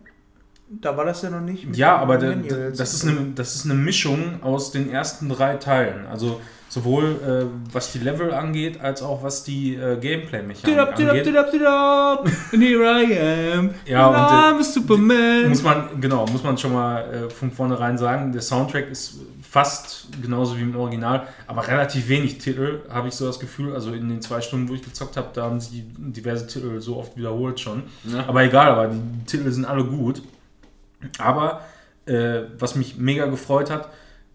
Da 0.71 0.97
war 0.97 1.05
das 1.05 1.23
ja 1.23 1.31
noch 1.31 1.41
nicht. 1.41 1.67
mit 1.67 1.77
Ja, 1.77 1.97
den 1.97 2.03
aber 2.03 2.19
der, 2.19 2.71
das, 2.71 2.95
ist 2.95 3.07
eine, 3.07 3.33
das 3.35 3.55
ist 3.55 3.65
eine 3.65 3.75
Mischung 3.75 4.43
aus 4.43 4.71
den 4.71 4.91
ersten 4.91 5.29
drei 5.29 5.55
Teilen, 5.55 6.07
also 6.07 6.41
sowohl 6.69 7.05
äh, 7.27 7.73
was 7.73 7.93
die 7.93 7.99
Level 7.99 8.33
angeht, 8.33 8.81
als 8.81 9.03
auch 9.03 9.23
was 9.23 9.43
die 9.43 9.75
äh, 9.75 9.97
Gameplay-Mechanik 9.97 10.67
angeht. 10.79 11.25
And 12.53 12.63
here 12.63 12.85
I 12.85 13.55
am. 13.57 13.71
Ja, 13.87 14.09
und 14.09 14.17
I'm 14.17 14.61
a 14.61 14.63
Superman. 14.63 15.49
Muss 15.49 15.63
man, 15.63 16.01
genau, 16.01 16.27
muss 16.27 16.43
man 16.43 16.59
schon 16.59 16.75
mal 16.75 17.01
äh, 17.01 17.31
von 17.31 17.51
vornherein 17.51 17.97
sagen, 17.97 18.33
der 18.33 18.43
Soundtrack 18.43 18.91
ist 18.91 19.21
fast 19.41 20.09
genauso 20.21 20.59
wie 20.59 20.63
im 20.63 20.77
Original, 20.77 21.27
aber 21.47 21.67
relativ 21.67 22.09
wenig 22.09 22.37
Titel, 22.37 22.83
habe 22.91 23.09
ich 23.09 23.15
so 23.15 23.27
das 23.27 23.41
Gefühl. 23.41 23.73
Also 23.73 23.93
in 23.93 24.09
den 24.09 24.21
zwei 24.21 24.43
Stunden, 24.43 24.69
wo 24.69 24.75
ich 24.75 24.83
gezockt 24.83 25.17
habe, 25.17 25.29
da 25.33 25.45
haben 25.45 25.61
sie 25.61 25.85
diverse 25.97 26.47
Titel 26.47 26.81
so 26.81 26.99
oft 26.99 27.17
wiederholt 27.17 27.59
schon. 27.59 27.85
Ja. 28.05 28.27
Aber 28.27 28.43
egal, 28.45 28.69
aber 28.69 28.89
die 28.89 29.25
Titel 29.25 29.51
sind 29.51 29.65
alle 29.65 29.85
gut. 29.85 30.21
Aber 31.19 31.65
äh, 32.07 32.43
was 32.59 32.75
mich 32.75 32.97
mega 32.97 33.27
gefreut 33.27 33.71
hat, 33.71 33.91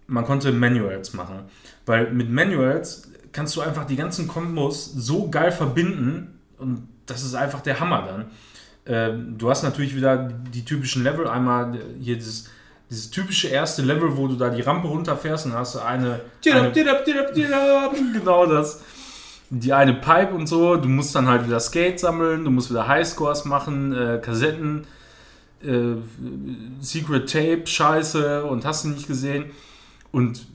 man 0.07 0.25
konnte 0.25 0.51
Manuals 0.51 1.13
machen. 1.13 1.39
Weil 1.85 2.11
mit 2.11 2.29
Manuals 2.29 3.11
kannst 3.31 3.55
du 3.55 3.61
einfach 3.61 3.85
die 3.85 3.95
ganzen 3.95 4.27
Kombos 4.27 4.85
so 4.85 5.29
geil 5.29 5.51
verbinden 5.51 6.39
und 6.57 6.87
das 7.05 7.23
ist 7.23 7.35
einfach 7.35 7.61
der 7.61 7.79
Hammer 7.79 8.03
dann. 8.07 8.25
Ähm, 8.85 9.37
du 9.37 9.49
hast 9.49 9.63
natürlich 9.63 9.95
wieder 9.95 10.17
die 10.17 10.65
typischen 10.65 11.03
Level. 11.03 11.27
Einmal 11.27 11.79
hier 11.99 12.15
dieses, 12.15 12.49
dieses 12.89 13.09
typische 13.09 13.47
erste 13.47 13.81
Level, 13.81 14.17
wo 14.17 14.27
du 14.27 14.35
da 14.35 14.49
die 14.49 14.61
Rampe 14.61 14.87
runterfährst 14.87 15.45
und 15.45 15.53
hast 15.53 15.77
eine, 15.77 16.19
eine 16.55 16.71
genau 18.13 18.45
das. 18.45 18.81
Die 19.49 19.73
eine 19.73 19.93
Pipe 19.93 20.33
und 20.33 20.47
so. 20.47 20.75
Du 20.75 20.89
musst 20.89 21.15
dann 21.15 21.27
halt 21.27 21.45
wieder 21.45 21.59
Skate 21.59 21.99
sammeln, 21.99 22.43
du 22.43 22.51
musst 22.51 22.69
wieder 22.69 22.87
Highscores 22.87 23.45
machen, 23.45 23.93
äh, 23.93 24.19
Kassetten, 24.21 24.85
äh, 25.63 25.95
Secret 26.81 27.31
Tape, 27.31 27.65
Scheiße 27.65 28.45
und 28.45 28.65
hast 28.65 28.85
du 28.85 28.89
nicht 28.89 29.07
gesehen. 29.07 29.45
Und 30.11 30.45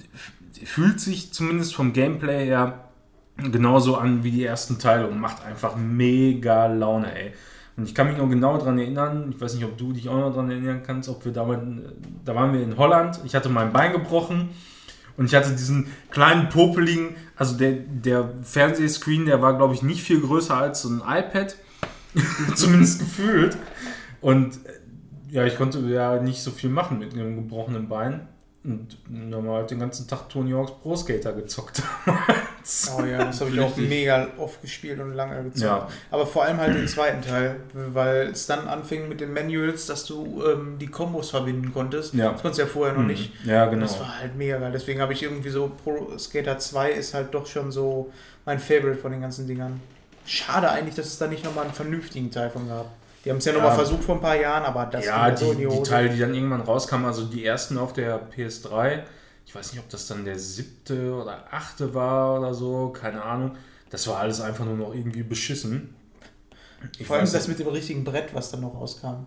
fühlt 0.65 1.01
sich 1.01 1.33
zumindest 1.33 1.75
vom 1.75 1.93
Gameplay 1.93 2.47
her 2.47 2.85
genauso 3.37 3.97
an 3.97 4.25
wie 4.25 4.31
die 4.31 4.45
ersten 4.45 4.78
Teile 4.78 5.07
und 5.07 5.20
macht 5.20 5.45
einfach 5.45 5.77
mega 5.77 6.67
Laune, 6.67 7.15
ey. 7.15 7.33
Und 7.77 7.85
ich 7.85 7.95
kann 7.95 8.09
mich 8.09 8.17
noch 8.17 8.28
genau 8.28 8.59
daran 8.59 8.78
erinnern, 8.78 9.33
ich 9.33 9.41
weiß 9.41 9.55
nicht, 9.55 9.65
ob 9.65 9.78
du 9.78 9.93
dich 9.93 10.09
auch 10.09 10.17
noch 10.17 10.31
daran 10.31 10.51
erinnern 10.51 10.83
kannst, 10.85 11.09
ob 11.09 11.25
wir 11.25 11.33
damals, 11.33 11.62
da 12.25 12.35
waren 12.35 12.53
wir 12.53 12.61
in 12.61 12.77
Holland, 12.77 13.20
ich 13.25 13.37
hatte 13.37 13.49
mein 13.49 13.73
Bein 13.73 13.93
gebrochen 13.93 14.49
und 15.17 15.27
ich 15.27 15.35
hatte 15.37 15.53
diesen 15.53 15.87
kleinen 16.11 16.49
popeligen, 16.49 17.15
also 17.37 17.57
der, 17.57 17.73
der 17.73 18.31
Fernsehscreen, 18.43 19.27
der 19.27 19.41
war 19.43 19.57
glaube 19.57 19.75
ich 19.75 19.83
nicht 19.83 20.03
viel 20.03 20.20
größer 20.20 20.57
als 20.57 20.83
so 20.83 20.89
ein 20.89 21.03
iPad, 21.07 21.55
zumindest 22.57 22.99
gefühlt. 22.99 23.57
Und 24.20 24.57
äh, 24.67 24.77
ja, 25.31 25.44
ich 25.44 25.57
konnte 25.57 25.81
ja 25.81 26.20
nicht 26.20 26.42
so 26.42 26.50
viel 26.50 26.70
machen 26.70 26.98
mit 26.98 27.12
einem 27.12 27.36
gebrochenen 27.36 27.89
Bein. 27.89 28.28
Und 28.65 28.98
normal 29.08 29.66
den 29.66 29.78
ganzen 29.78 30.08
Tag 30.08 30.28
Tony 30.28 30.50
Hawk's 30.50 30.73
Pro 30.82 30.97
Skater 30.97 31.32
gezockt. 31.32 31.82
Oh 32.94 33.02
ja, 33.02 33.24
das 33.24 33.40
habe 33.40 33.50
ich 33.50 33.60
auch 33.60 33.74
mega 33.78 34.28
oft 34.36 34.60
gespielt 34.60 35.00
und 35.00 35.15
lange 35.15 35.42
gezockt. 35.44 35.62
Ja. 35.62 35.89
Aber 36.10 36.26
vor 36.26 36.44
allem 36.44 36.58
halt 36.58 36.76
den 36.76 36.86
zweiten 36.86 37.23
Teil, 37.23 37.57
weil 37.73 38.28
es 38.28 38.47
dann 38.47 38.68
anfing 38.68 39.08
mit 39.08 39.23
den 39.23 39.32
Manuals, 39.32 39.86
dass 39.86 40.05
du 40.05 40.42
ähm, 40.44 40.76
die 40.78 40.89
Kombos 40.89 41.31
verbinden 41.31 41.73
konntest. 41.73 42.12
Ja. 42.12 42.32
Das 42.32 42.42
konntest 42.42 42.58
du 42.58 42.62
ja 42.65 42.68
vorher 42.68 42.94
noch 42.94 43.05
nicht. 43.05 43.32
Ja, 43.47 43.65
Und 43.65 43.70
genau. 43.70 43.86
Das 43.86 43.98
war 43.98 44.18
halt 44.18 44.36
mega 44.36 44.58
geil. 44.58 44.70
Deswegen 44.70 45.00
habe 45.00 45.15
ich 45.15 45.23
irgendwie 45.23 45.48
so 45.48 45.73
Pro 45.82 46.18
Skater 46.18 46.58
2 46.58 46.90
ist 46.90 47.15
halt 47.15 47.32
doch 47.32 47.47
schon 47.47 47.73
so 47.73 48.12
mein 48.44 48.58
Favorite 48.58 48.98
von 48.98 49.12
den 49.12 49.23
ganzen 49.23 49.47
Dingern. 49.47 49.81
Schade 50.26 50.70
eigentlich, 50.70 50.94
dass 50.94 51.07
es 51.07 51.16
da 51.16 51.26
nicht 51.26 51.44
nochmal 51.44 51.65
einen 51.65 51.73
vernünftigen 51.73 52.31
Teil 52.31 52.50
von 52.50 52.68
gab. 52.68 52.90
Die 53.28 53.32
haben 53.32 53.39
es 53.40 53.44
ja, 53.44 53.52
Ja. 53.52 53.58
nochmal 53.58 53.74
versucht 53.76 54.05
vor 54.05 54.15
ein 54.15 54.23
paar 54.23 54.36
Jahren, 54.40 54.65
aber 54.65 54.86
das 54.86 55.05
ja, 55.05 55.28
ging 55.28 55.36
so 55.36 55.52
die, 55.52 55.66
die 55.66 55.68
die. 55.68 55.82
Teile, 55.82 56.08
die 56.08 56.18
dann 56.18 56.32
irgendwann 56.32 56.62
rauskamen, 56.62 57.05
also 57.05 57.26
die 57.26 57.44
ersten 57.44 57.76
auf 57.76 57.92
der 57.92 58.26
PS3, 58.31 59.02
ich 59.44 59.55
weiß 59.55 59.70
nicht, 59.73 59.82
ob 59.82 59.90
das 59.90 60.07
dann 60.07 60.24
der 60.24 60.39
siebte 60.39 61.12
oder 61.12 61.44
achte 61.50 61.92
war 61.92 62.39
oder 62.39 62.55
so, 62.55 62.89
keine 62.89 63.23
Ahnung. 63.23 63.55
Das 63.90 64.07
war 64.08 64.16
alles 64.20 64.40
einfach 64.40 64.65
nur 64.65 64.76
noch 64.78 64.94
irgendwie 64.94 65.23
beschissen. 65.23 65.94
Ich 66.98 67.07
Vor 67.07 67.16
allem 67.16 67.26
das 67.31 67.34
nicht, 67.34 67.48
mit 67.48 67.58
dem 67.58 67.68
richtigen 67.68 68.02
Brett, 68.02 68.34
was 68.34 68.50
dann 68.50 68.62
noch 68.62 68.74
rauskam. 68.74 69.26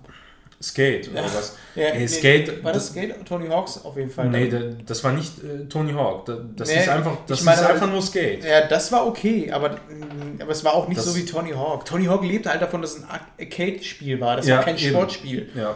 Skate 0.61 1.09
oder 1.11 1.23
was? 1.23 1.55
Ja, 1.73 1.85
Ey, 1.85 2.05
Skate- 2.05 2.61
War 2.65 2.73
das 2.73 2.87
Skate? 2.89 3.15
Tony 3.25 3.47
Hawks 3.47 3.79
auf 3.85 3.95
jeden 3.95 4.09
Fall. 4.09 4.27
Nee, 4.29 4.49
da- 4.49 4.59
das 4.85 5.01
war 5.05 5.13
nicht 5.13 5.41
äh, 5.41 5.65
Tony 5.69 5.93
Hawk. 5.93 6.25
Da- 6.25 6.37
Das 6.57 6.67
Nee, 6.67 6.81
ist 6.81 6.89
einfach, 6.89 7.17
das 7.27 7.39
ich 7.39 7.45
meine, 7.45 7.61
ist 7.61 7.67
einfach 7.67 7.89
nur 7.89 8.01
Skate. 8.01 8.43
Ja, 8.43 8.67
das 8.67 8.91
war 8.91 9.07
okay, 9.07 9.49
aber, 9.51 9.69
mm, 9.69 10.41
aber 10.41 10.51
es 10.51 10.63
war 10.65 10.73
auch 10.73 10.89
nicht 10.89 10.97
Das- 10.97 11.05
so 11.05 11.15
wie 11.15 11.23
Tony 11.25 11.51
Hawk. 11.51 11.85
Tony 11.85 12.05
Hawk 12.07 12.25
lebte 12.25 12.49
halt 12.49 12.61
davon, 12.61 12.81
dass 12.81 12.97
es 12.97 13.03
ein 13.03 13.07
Arcade-Spiel 13.39 14.19
war. 14.19 14.35
Das 14.35 14.47
Ja, 14.47 14.57
war 14.57 14.65
kein 14.65 14.77
eben. 14.77 14.89
Sportspiel. 14.89 15.49
Ja, 15.55 15.75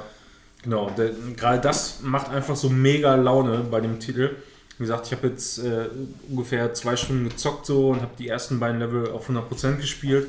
genau. 0.63 0.91
Gerade 1.37 1.61
das 1.61 1.99
macht 2.01 2.29
einfach 2.29 2.57
so 2.57 2.69
mega 2.69 3.15
Laune 3.15 3.59
bei 3.71 3.79
dem 3.79 3.99
Titel. 4.01 4.35
Wie 4.77 4.83
gesagt, 4.83 5.07
ich 5.07 5.13
habe 5.13 5.27
jetzt 5.29 5.59
äh, 5.59 5.85
ungefähr 6.29 6.73
zwei 6.73 6.97
Stunden 6.97 7.29
gezockt 7.29 7.65
so 7.65 7.91
und 7.91 8.01
habe 8.01 8.11
die 8.19 8.27
ersten 8.27 8.59
beiden 8.59 8.79
Level 8.79 9.11
auf 9.11 9.29
100% 9.29 9.77
gespielt. 9.77 10.27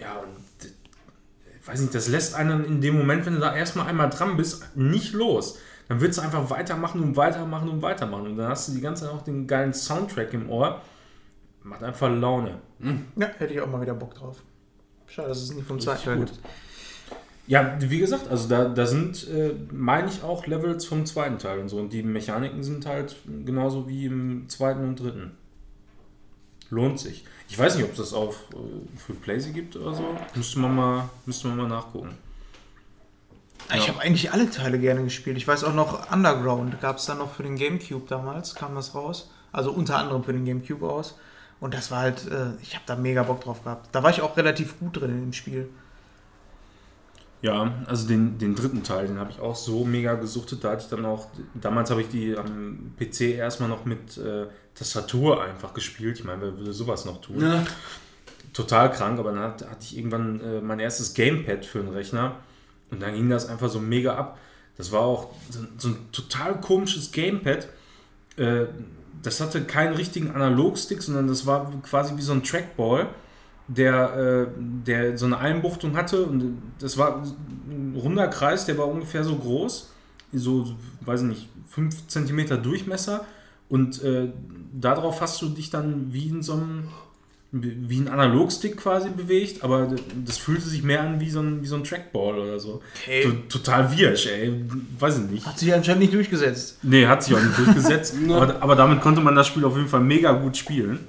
Ja, 0.00 0.14
und 0.18 0.41
weiß 1.64 1.80
nicht, 1.80 1.94
das 1.94 2.08
lässt 2.08 2.34
einen 2.34 2.64
in 2.64 2.80
dem 2.80 2.96
Moment, 2.96 3.26
wenn 3.26 3.34
du 3.34 3.40
da 3.40 3.54
erstmal 3.54 3.86
einmal 3.86 4.10
dran 4.10 4.36
bist, 4.36 4.76
nicht 4.76 5.12
los. 5.12 5.58
Dann 5.88 6.00
willst 6.00 6.18
du 6.18 6.22
einfach 6.22 6.48
weitermachen 6.50 7.02
und 7.02 7.16
weitermachen 7.16 7.68
und 7.68 7.82
weitermachen. 7.82 8.26
Und 8.26 8.36
dann 8.36 8.48
hast 8.48 8.68
du 8.68 8.72
die 8.72 8.80
ganze 8.80 9.04
Zeit 9.04 9.12
auch 9.12 9.22
den 9.22 9.46
geilen 9.46 9.74
Soundtrack 9.74 10.32
im 10.32 10.48
Ohr. 10.48 10.80
Macht 11.62 11.82
einfach 11.82 12.10
Laune. 12.10 12.58
Ja, 13.16 13.26
hätte 13.38 13.54
ich 13.54 13.60
auch 13.60 13.68
mal 13.68 13.80
wieder 13.80 13.94
Bock 13.94 14.14
drauf. 14.14 14.42
Schade, 15.06 15.28
dass 15.28 15.42
es 15.42 15.54
nicht 15.54 15.66
vom 15.66 15.78
zweiten 15.78 16.02
Teil 16.02 16.16
gut. 16.16 16.28
gibt. 16.28 16.40
Ja, 17.46 17.76
wie 17.80 17.98
gesagt, 17.98 18.28
also 18.28 18.48
da, 18.48 18.68
da 18.68 18.86
sind, 18.86 19.28
äh, 19.28 19.54
meine 19.70 20.08
ich, 20.08 20.22
auch 20.22 20.46
Levels 20.46 20.84
vom 20.84 21.04
zweiten 21.06 21.38
Teil 21.38 21.58
und 21.58 21.68
so. 21.68 21.78
Und 21.78 21.92
die 21.92 22.02
Mechaniken 22.02 22.62
sind 22.62 22.86
halt 22.86 23.16
genauso 23.44 23.88
wie 23.88 24.06
im 24.06 24.48
zweiten 24.48 24.84
und 24.84 25.00
dritten. 25.00 25.32
Lohnt 26.70 26.98
sich. 26.98 27.24
Ich 27.52 27.58
weiß 27.58 27.76
nicht, 27.76 27.84
ob 27.84 27.90
es 27.90 27.98
das 27.98 28.14
auf 28.14 28.44
äh, 28.54 28.98
für 28.98 29.12
Playsee 29.12 29.52
gibt 29.52 29.76
oder 29.76 29.94
so. 29.94 30.04
Müsste 30.34 30.58
man 30.58 30.74
mal, 30.74 31.10
müsste 31.26 31.48
man 31.48 31.58
mal 31.58 31.68
nachgucken. 31.68 32.16
Ich 33.74 33.86
Ja. 33.86 33.88
habe 33.92 34.00
eigentlich 34.00 34.32
alle 34.32 34.50
Teile 34.50 34.78
gerne 34.78 35.04
gespielt. 35.04 35.36
Ich 35.36 35.46
weiß 35.46 35.64
auch 35.64 35.74
noch, 35.74 36.10
Underground 36.10 36.80
gab 36.80 36.96
es 36.96 37.04
dann 37.04 37.18
noch 37.18 37.30
für 37.30 37.42
den 37.42 37.56
Gamecube 37.56 38.06
damals, 38.08 38.54
kam 38.54 38.74
das 38.74 38.94
raus. 38.94 39.30
Also 39.52 39.70
unter 39.70 39.98
anderem 39.98 40.24
für 40.24 40.32
den 40.32 40.46
Gamecube 40.46 40.88
aus. 40.88 41.18
Und 41.60 41.74
das 41.74 41.90
war 41.90 41.98
halt, 42.00 42.26
äh, 42.30 42.54
ich 42.62 42.72
habe 42.74 42.84
da 42.86 42.96
mega 42.96 43.22
Bock 43.22 43.42
drauf 43.42 43.62
gehabt. 43.62 43.90
Da 43.92 44.02
war 44.02 44.08
ich 44.08 44.22
auch 44.22 44.34
relativ 44.38 44.80
gut 44.80 44.96
drin 44.98 45.10
in 45.10 45.20
dem 45.20 45.32
Spiel. 45.34 45.68
Ja, 47.42 47.74
also 47.86 48.08
den, 48.08 48.38
den 48.38 48.54
dritten 48.54 48.82
Teil, 48.82 49.08
den 49.08 49.18
habe 49.18 49.30
ich 49.30 49.40
auch 49.40 49.56
so 49.56 49.84
mega 49.84 50.14
gesuchtet. 50.14 50.64
Da 50.64 50.70
hatte 50.70 50.84
ich 50.84 50.88
dann 50.88 51.04
auch, 51.04 51.26
damals 51.54 51.90
habe 51.90 52.00
ich 52.00 52.08
die 52.08 52.34
am 52.34 52.94
PC 52.98 53.36
erstmal 53.36 53.68
noch 53.68 53.84
mit 53.84 54.16
äh, 54.16 54.46
Tastatur 54.74 55.42
einfach 55.42 55.74
gespielt. 55.74 56.18
Ich 56.18 56.24
meine, 56.24 56.42
wer 56.42 56.58
würde 56.58 56.72
sowas 56.72 57.04
noch 57.04 57.20
tun? 57.20 57.40
Ja. 57.40 57.64
Total 58.52 58.90
krank, 58.90 59.18
aber 59.18 59.32
dann 59.32 59.42
hatte, 59.42 59.66
ich 59.80 59.96
irgendwann 59.96 60.40
äh, 60.40 60.60
mein 60.60 60.78
erstes 60.78 61.14
Gamepad 61.14 61.64
für 61.64 61.80
den 61.80 61.92
Rechner 61.92 62.36
und 62.90 63.00
dann 63.00 63.14
ging 63.14 63.30
das 63.30 63.48
einfach 63.48 63.68
so 63.68 63.80
mega 63.80 64.14
ab. 64.14 64.38
Das 64.76 64.92
war 64.92 65.00
auch 65.00 65.30
so, 65.50 65.60
so 65.78 65.88
ein 65.88 65.96
total 66.12 66.60
komisches 66.60 67.12
Gamepad. 67.12 67.68
Äh, 68.36 68.66
das 69.22 69.40
hatte 69.40 69.62
keinen 69.62 69.94
richtigen 69.94 70.30
Analogstick, 70.32 71.02
sondern 71.02 71.28
das 71.28 71.46
war 71.46 71.72
quasi 71.82 72.16
wie 72.16 72.22
so 72.22 72.32
ein 72.32 72.42
Trackball, 72.42 73.08
der, 73.68 74.16
äh, 74.16 74.46
der 74.58 75.16
so 75.16 75.26
eine 75.26 75.38
Einbuchtung 75.38 75.96
hatte. 75.96 76.24
Und 76.24 76.60
das 76.78 76.98
war 76.98 77.22
ein 77.22 77.96
runder 77.96 78.28
Kreis, 78.28 78.66
der 78.66 78.76
war 78.78 78.88
ungefähr 78.88 79.24
so 79.24 79.36
groß, 79.36 79.90
so, 80.32 80.74
weiß 81.02 81.22
ich 81.22 81.28
nicht, 81.28 81.48
5 81.68 82.08
cm 82.08 82.62
Durchmesser. 82.62 83.24
Und 83.68 84.02
äh, 84.02 84.28
darauf 84.72 85.20
hast 85.20 85.40
du 85.42 85.48
dich 85.48 85.70
dann 85.70 86.12
wie 86.12 86.28
in 86.28 86.42
so 86.42 86.54
einem 86.54 86.88
wie 87.54 87.98
ein 88.00 88.08
Analogstick 88.08 88.78
quasi 88.78 89.10
bewegt, 89.10 89.62
aber 89.62 89.94
das 90.24 90.38
fühlte 90.38 90.62
sich 90.62 90.82
mehr 90.82 91.02
an 91.02 91.20
wie 91.20 91.28
so 91.28 91.40
ein, 91.40 91.60
wie 91.62 91.66
so 91.66 91.76
ein 91.76 91.84
Trackball 91.84 92.38
oder 92.38 92.58
so. 92.58 92.80
Okay. 92.96 93.24
To- 93.24 93.58
Total 93.58 93.94
wirsch, 93.94 94.24
ey. 94.26 94.64
Weiß 94.98 95.18
ich 95.18 95.30
nicht. 95.30 95.44
Hat 95.46 95.58
sich 95.58 95.74
anscheinend 95.74 96.00
nicht 96.00 96.14
durchgesetzt. 96.14 96.78
Nee, 96.82 97.06
hat 97.06 97.22
sich 97.22 97.34
auch 97.36 97.42
nicht 97.42 97.58
durchgesetzt. 97.58 98.14
aber, 98.30 98.62
aber 98.62 98.74
damit 98.74 99.02
konnte 99.02 99.20
man 99.20 99.34
das 99.36 99.48
Spiel 99.48 99.66
auf 99.66 99.76
jeden 99.76 99.88
Fall 99.88 100.00
mega 100.00 100.32
gut 100.32 100.56
spielen. 100.56 101.00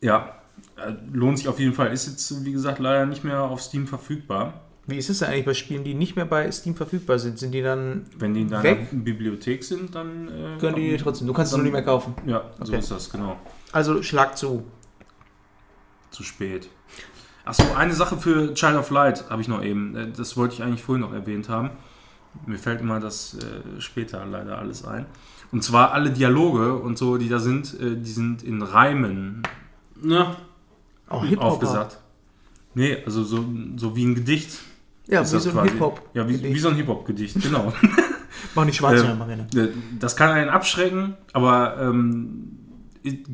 Ja, 0.00 0.36
äh, 0.76 0.92
lohnt 1.12 1.36
sich 1.38 1.48
auf 1.48 1.58
jeden 1.60 1.74
Fall. 1.74 1.92
Ist 1.92 2.06
jetzt, 2.06 2.44
wie 2.46 2.52
gesagt, 2.52 2.78
leider 2.78 3.06
nicht 3.06 3.24
mehr 3.24 3.42
auf 3.42 3.60
Steam 3.62 3.86
verfügbar. 3.86 4.60
Wie 4.86 4.96
ist 4.98 5.08
es 5.08 5.20
denn 5.20 5.28
eigentlich 5.28 5.46
bei 5.46 5.54
Spielen, 5.54 5.82
die 5.82 5.94
nicht 5.94 6.14
mehr 6.14 6.26
bei 6.26 6.50
Steam 6.52 6.74
verfügbar 6.74 7.18
sind? 7.18 7.38
Sind 7.38 7.52
die 7.52 7.62
dann, 7.62 8.04
Wenn 8.18 8.34
die 8.34 8.42
in 8.42 8.48
deiner 8.48 8.62
Weg? 8.64 8.88
Bibliothek 8.92 9.64
sind, 9.64 9.94
dann. 9.94 10.28
Äh, 10.28 10.58
können 10.60 10.76
die 10.76 10.96
trotzdem? 10.98 11.26
Du 11.26 11.32
kannst 11.32 11.52
es 11.52 11.56
noch 11.56 11.64
nicht 11.64 11.72
mehr 11.72 11.82
kaufen. 11.84 12.14
Ja, 12.26 12.50
so 12.58 12.64
Okay. 12.72 12.78
ist 12.80 12.90
das, 12.90 13.08
genau. 13.10 13.36
Also 13.72 14.02
schlag 14.02 14.36
zu. 14.36 14.64
Zu 16.10 16.22
spät. 16.22 16.68
Achso, 17.46 17.64
eine 17.74 17.92
Sache 17.94 18.16
für 18.18 18.54
Child 18.54 18.76
of 18.76 18.90
Light 18.90 19.28
habe 19.30 19.42
ich 19.42 19.48
noch 19.48 19.62
eben. 19.62 19.96
Äh, 19.96 20.08
Das 20.16 20.36
wollte 20.36 20.54
ich 20.54 20.62
eigentlich 20.62 20.82
vorhin 20.82 21.00
noch 21.02 21.12
erwähnt 21.12 21.48
haben. 21.48 21.70
Mir 22.46 22.58
fällt 22.58 22.80
immer 22.80 23.00
das 23.00 23.34
äh, 23.38 23.80
später 23.80 24.24
leider 24.26 24.58
alles 24.58 24.84
ein. 24.84 25.06
Und 25.52 25.62
zwar 25.62 25.92
alle 25.92 26.10
Dialoge 26.10 26.74
und 26.74 26.98
so, 26.98 27.16
die 27.16 27.28
da 27.28 27.38
sind, 27.38 27.78
äh, 27.80 27.96
die 27.96 28.10
sind 28.10 28.42
in 28.42 28.60
Reimen 28.62 29.42
Ja. 30.02 30.36
Auch 31.08 31.24
Hip-Hop. 31.24 31.44
aufgesagt. 31.52 31.98
Nee, 32.74 32.98
also 33.06 33.22
so, 33.24 33.44
so 33.76 33.94
wie 33.94 34.04
ein 34.04 34.14
Gedicht. 34.14 34.58
Ja, 35.06 35.20
wie 35.22 35.26
so 35.26 35.36
ein 35.36 35.54
quasi. 35.54 35.70
Hip-Hop. 35.70 36.02
Ja, 36.14 36.28
wie, 36.28 36.42
wie 36.42 36.58
so 36.58 36.68
ein 36.68 36.76
Hip-Hop-Gedicht, 36.76 37.40
genau. 37.42 37.72
Machen 38.54 38.68
die 38.68 38.74
Schwarzen 38.74 39.06
Ähm, 39.06 39.12
immer 39.12 39.26
gerne. 39.26 39.46
Äh, 39.54 39.72
Das 39.98 40.16
kann 40.16 40.30
einen 40.30 40.48
abschrecken, 40.50 41.14
aber 41.32 41.76
ähm, 41.80 42.58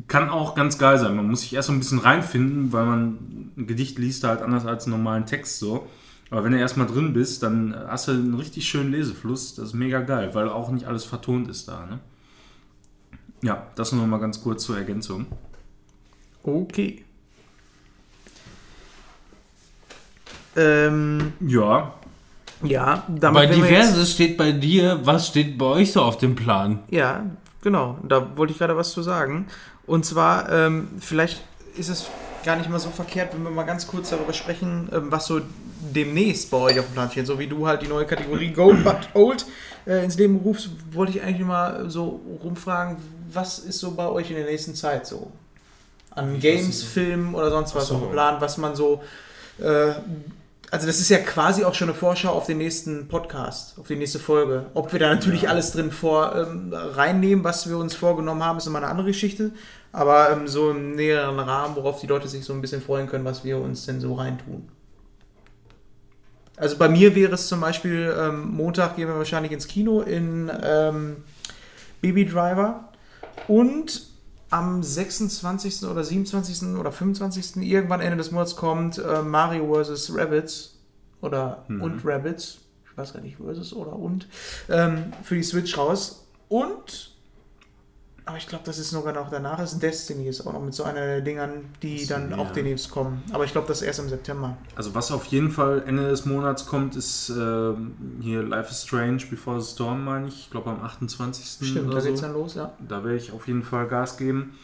kann 0.07 0.29
auch 0.29 0.55
ganz 0.55 0.77
geil 0.77 0.97
sein. 0.97 1.15
Man 1.15 1.27
muss 1.27 1.41
sich 1.41 1.53
erst 1.53 1.67
so 1.67 1.73
ein 1.73 1.79
bisschen 1.79 1.99
reinfinden, 1.99 2.73
weil 2.73 2.85
man 2.85 3.51
ein 3.57 3.67
Gedicht 3.67 3.97
liest 3.99 4.23
halt 4.23 4.41
anders 4.41 4.65
als 4.65 4.85
einen 4.85 4.97
normalen 4.97 5.25
Text 5.25 5.59
so. 5.59 5.87
Aber 6.29 6.43
wenn 6.43 6.51
du 6.53 6.59
erstmal 6.59 6.87
drin 6.87 7.13
bist, 7.13 7.43
dann 7.43 7.75
hast 7.87 8.07
du 8.07 8.13
einen 8.13 8.33
richtig 8.35 8.67
schönen 8.67 8.91
Lesefluss. 8.91 9.55
Das 9.55 9.67
ist 9.69 9.73
mega 9.73 10.01
geil, 10.01 10.31
weil 10.33 10.49
auch 10.49 10.71
nicht 10.71 10.85
alles 10.87 11.03
vertont 11.03 11.49
ist 11.49 11.67
da. 11.67 11.85
Ne? 11.85 11.99
Ja, 13.43 13.67
das 13.75 13.91
nur 13.91 14.05
mal 14.07 14.19
ganz 14.19 14.41
kurz 14.41 14.63
zur 14.63 14.77
Ergänzung. 14.77 15.25
Okay. 16.43 17.03
Ähm, 20.55 21.33
Ja, 21.45 21.93
ja, 22.63 23.03
damit 23.07 23.33
Bei 23.33 23.43
jetzt- 23.45 23.55
Diverses 23.55 24.11
steht 24.11 24.37
bei 24.37 24.51
dir, 24.51 24.99
was 25.03 25.27
steht 25.27 25.57
bei 25.57 25.65
euch 25.65 25.91
so 25.91 26.01
auf 26.01 26.17
dem 26.17 26.35
Plan? 26.35 26.79
Ja, 26.89 27.23
genau. 27.61 27.97
Da 28.07 28.37
wollte 28.37 28.53
ich 28.53 28.59
gerade 28.59 28.75
was 28.77 28.91
zu 28.91 29.01
sagen. 29.01 29.47
Und 29.87 30.05
zwar, 30.05 30.51
ähm, 30.51 30.89
vielleicht 30.99 31.41
ist 31.77 31.89
es 31.89 32.07
gar 32.45 32.55
nicht 32.57 32.69
mal 32.69 32.79
so 32.79 32.89
verkehrt, 32.89 33.33
wenn 33.33 33.43
wir 33.43 33.49
mal 33.49 33.63
ganz 33.63 33.87
kurz 33.87 34.09
darüber 34.11 34.33
sprechen, 34.33 34.89
ähm, 34.91 35.11
was 35.11 35.25
so 35.25 35.41
demnächst 35.93 36.51
bei 36.51 36.57
euch 36.57 36.79
auf 36.79 36.85
dem 36.85 36.93
Plan 36.93 37.09
steht. 37.11 37.25
So 37.27 37.39
wie 37.39 37.47
du 37.47 37.65
halt 37.67 37.81
die 37.81 37.87
neue 37.87 38.05
Kategorie 38.05 38.51
Gold 38.51 38.83
but 38.83 39.09
Old 39.15 39.45
äh, 39.87 40.03
ins 40.03 40.17
Leben 40.17 40.37
rufst, 40.37 40.69
wollte 40.91 41.13
ich 41.17 41.23
eigentlich 41.23 41.45
mal 41.47 41.89
so 41.89 42.21
rumfragen, 42.43 42.97
was 43.33 43.57
ist 43.59 43.79
so 43.79 43.91
bei 43.91 44.07
euch 44.07 44.29
in 44.29 44.35
der 44.35 44.45
nächsten 44.45 44.75
Zeit 44.75 45.07
so? 45.07 45.31
An 46.11 46.39
Games, 46.39 46.83
Filmen 46.83 47.33
oder 47.33 47.49
sonst 47.49 47.73
was 47.73 47.87
so. 47.87 47.95
auf 47.95 48.01
dem 48.01 48.11
Plan, 48.11 48.35
was 48.39 48.57
man 48.57 48.75
so. 48.75 49.01
Äh, 49.59 49.93
also, 50.71 50.87
das 50.87 51.01
ist 51.01 51.09
ja 51.09 51.17
quasi 51.17 51.65
auch 51.65 51.73
schon 51.73 51.89
eine 51.89 51.97
Vorschau 51.97 52.31
auf 52.31 52.45
den 52.45 52.57
nächsten 52.57 53.09
Podcast, 53.09 53.77
auf 53.77 53.87
die 53.87 53.97
nächste 53.97 54.19
Folge. 54.19 54.67
Ob 54.73 54.93
wir 54.93 54.99
da 55.01 55.13
natürlich 55.13 55.49
alles 55.49 55.73
drin 55.73 55.91
vor 55.91 56.33
ähm, 56.33 56.73
reinnehmen, 56.73 57.43
was 57.43 57.69
wir 57.69 57.77
uns 57.77 57.93
vorgenommen 57.93 58.41
haben, 58.41 58.57
ist 58.57 58.67
immer 58.67 58.77
eine 58.77 58.87
andere 58.87 59.07
Geschichte. 59.07 59.51
Aber 59.91 60.31
ähm, 60.31 60.47
so 60.47 60.71
im 60.71 60.95
näheren 60.95 61.37
Rahmen, 61.39 61.75
worauf 61.75 61.99
die 61.99 62.07
Leute 62.07 62.29
sich 62.29 62.45
so 62.45 62.53
ein 62.53 62.61
bisschen 62.61 62.81
freuen 62.81 63.07
können, 63.07 63.25
was 63.25 63.43
wir 63.43 63.57
uns 63.57 63.85
denn 63.85 63.99
so 63.99 64.13
reintun. 64.13 64.69
Also 66.55 66.77
bei 66.77 66.87
mir 66.87 67.15
wäre 67.15 67.33
es 67.33 67.47
zum 67.47 67.59
Beispiel, 67.59 68.15
ähm, 68.17 68.51
Montag 68.51 68.95
gehen 68.95 69.09
wir 69.09 69.17
wahrscheinlich 69.17 69.51
ins 69.51 69.67
Kino 69.67 69.99
in 69.99 70.49
ähm, 70.63 71.17
Baby 72.01 72.25
Driver 72.25 72.89
und 73.49 74.10
am 74.51 74.83
26. 74.83 75.83
oder 75.85 76.03
27. 76.03 76.75
oder 76.77 76.91
25. 76.91 77.57
irgendwann 77.63 78.01
Ende 78.01 78.17
des 78.17 78.31
Monats 78.31 78.55
kommt 78.55 78.97
äh, 78.99 79.21
Mario 79.21 79.83
vs. 79.83 80.13
Rabbits 80.15 80.77
oder 81.21 81.65
und 81.81 82.01
Rabbits, 82.05 82.59
ich 82.89 82.97
weiß 82.97 83.13
gar 83.13 83.21
nicht, 83.21 83.37
versus 83.37 83.73
oder 83.73 83.95
und, 83.95 84.27
ähm, 84.69 85.13
für 85.23 85.35
die 85.35 85.43
Switch 85.43 85.77
raus. 85.77 86.27
Und, 86.49 87.10
aber 88.31 88.37
ich 88.37 88.47
glaube, 88.47 88.63
das 88.65 88.79
ist 88.79 88.89
sogar 88.91 89.13
noch 89.13 89.29
danach, 89.29 89.59
ist 89.59 89.79
Destiny 89.81 90.27
ist 90.27 90.45
auch 90.47 90.53
noch 90.53 90.61
mit 90.61 90.73
so 90.73 90.83
einer 90.83 91.01
der 91.05 91.21
Dingern, 91.21 91.65
die 91.83 92.05
dann 92.07 92.31
Ja. 92.31 92.37
auch 92.37 92.51
demnächst 92.51 92.89
kommen. 92.89 93.21
Aber 93.33 93.43
ich 93.45 93.51
glaube, 93.51 93.67
das 93.67 93.81
erst 93.81 93.99
im 93.99 94.09
September. 94.09 94.57
also 94.75 94.95
was 94.95 95.11
auf 95.11 95.25
jeden 95.25 95.51
Fall 95.51 95.83
Ende 95.85 96.09
des 96.09 96.25
Monats 96.25 96.65
kommt, 96.65 96.95
ist 96.95 97.29
ähm, 97.29 97.93
hier 98.21 98.41
Life 98.43 98.71
is 98.71 98.83
Strange 98.83 99.23
Before 99.29 99.61
the 99.61 99.69
Storm, 99.69 100.03
meine 100.05 100.27
ich. 100.29 100.39
Ich 100.45 100.49
glaube 100.49 100.69
am 100.71 100.81
28. 100.81 101.67
Stimmt, 101.69 101.93
da 101.93 102.01
so. 102.01 102.07
geht's 102.07 102.21
dann 102.21 102.33
los, 102.33 102.55
ja. 102.55 102.71
Da 102.87 103.03
werde 103.03 103.17
ich 103.17 103.31
auf 103.31 103.47
jeden 103.47 103.63
Fall 103.63 103.87
Gas 103.87 104.17
geben. 104.17 104.57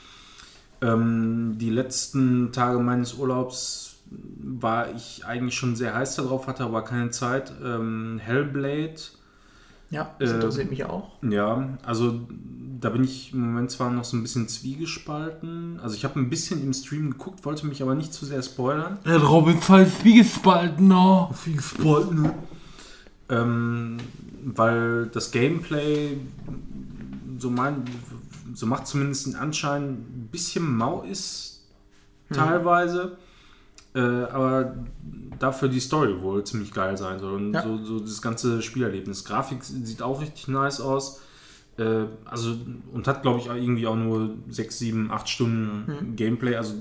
Ähm, 0.81 1.55
die 1.57 1.69
letzten 1.69 2.51
Tage 2.51 2.79
meines 2.79 3.13
Urlaubs 3.15 3.95
war 4.09 4.93
ich 4.95 5.25
eigentlich 5.25 5.55
schon 5.55 5.75
sehr 5.75 5.93
heiß 5.93 6.15
darauf, 6.15 6.47
hatte 6.47 6.63
aber 6.63 6.83
keine 6.83 7.09
Zeit. 7.09 7.51
Ähm, 7.63 8.19
Hellblade, 8.23 8.95
Ja, 9.89 10.15
das 10.19 10.29
Ähm, 10.31 10.35
interessiert 10.37 10.69
mich 10.69 10.83
auch. 10.85 11.11
ja, 11.23 11.77
also 11.83 12.19
da 12.79 12.89
bin 12.89 13.03
ich 13.03 13.33
im 13.33 13.41
Moment 13.41 13.71
zwar 13.71 13.89
noch 13.89 14.03
so 14.03 14.15
ein 14.17 14.21
bisschen 14.21 14.47
zwiegespalten. 14.47 15.79
Also 15.81 15.95
ich 15.95 16.03
habe 16.03 16.19
ein 16.19 16.29
bisschen 16.29 16.61
im 16.61 16.73
Stream 16.73 17.09
geguckt, 17.11 17.43
wollte 17.45 17.65
mich 17.65 17.81
aber 17.81 17.95
nicht 17.95 18.13
zu 18.13 18.25
sehr 18.25 18.43
spoilern. 18.43 18.99
Der 19.05 19.17
Robin 19.23 19.59
falls 19.59 20.03
wie 20.03 20.17
gespalten, 20.17 20.87
no. 20.87 21.31
Ähm, 23.29 23.97
weil 24.45 25.07
das 25.07 25.31
Gameplay 25.31 26.17
so, 27.39 27.49
mein, 27.49 27.83
so 28.53 28.65
macht 28.65 28.87
zumindest 28.87 29.25
den 29.25 29.35
Anschein 29.35 29.83
ein 29.89 30.29
bisschen 30.31 30.75
mau 30.77 31.01
ist, 31.03 31.65
teilweise. 32.31 33.17
Äh, 33.97 34.25
aber 34.31 34.75
dafür 35.39 35.69
die 35.69 35.79
Story 35.79 36.21
wohl 36.21 36.43
ziemlich 36.43 36.71
geil 36.71 36.97
sein 36.97 37.17
soll. 37.19 37.33
Und 37.33 37.53
Ja. 37.53 37.63
so, 37.63 37.83
so 37.83 37.99
das 37.99 38.21
ganze 38.21 38.61
Spielerlebnis. 38.61 39.25
Grafik 39.25 39.63
sieht 39.63 40.01
auch 40.03 40.21
richtig 40.21 40.47
nice 40.47 40.79
aus. 40.81 41.21
Äh, 41.77 42.05
also, 42.25 42.55
und 42.93 43.07
hat, 43.07 43.23
glaube 43.23 43.39
ich, 43.39 43.47
irgendwie 43.47 43.87
auch 43.87 43.95
nur 43.95 44.35
6, 44.49 44.77
7, 44.77 45.11
8 45.11 45.27
Stunden 45.27 46.15
Gameplay. 46.15 46.55
Also 46.55 46.75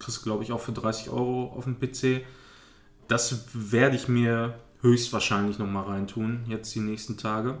kriegst 0.00 0.18
du, 0.20 0.24
glaube 0.24 0.42
ich, 0.42 0.50
auch 0.52 0.60
für 0.60 0.72
30 0.72 1.10
Euro 1.10 1.52
auf 1.56 1.64
dem 1.64 1.78
PC. 1.78 2.24
das 3.08 3.44
werde 3.54 3.94
ich 3.94 4.08
mir 4.08 4.54
höchstwahrscheinlich 4.80 5.60
nochmal 5.60 5.84
reintun, 5.84 6.40
jetzt 6.48 6.74
die 6.74 6.80
nächsten 6.80 7.16
Tage. 7.16 7.58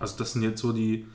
Also 0.00 0.16
das 0.16 0.32
sind 0.32 0.42
jetzt 0.42 0.60
so 0.62 0.72
die, 0.72 1.06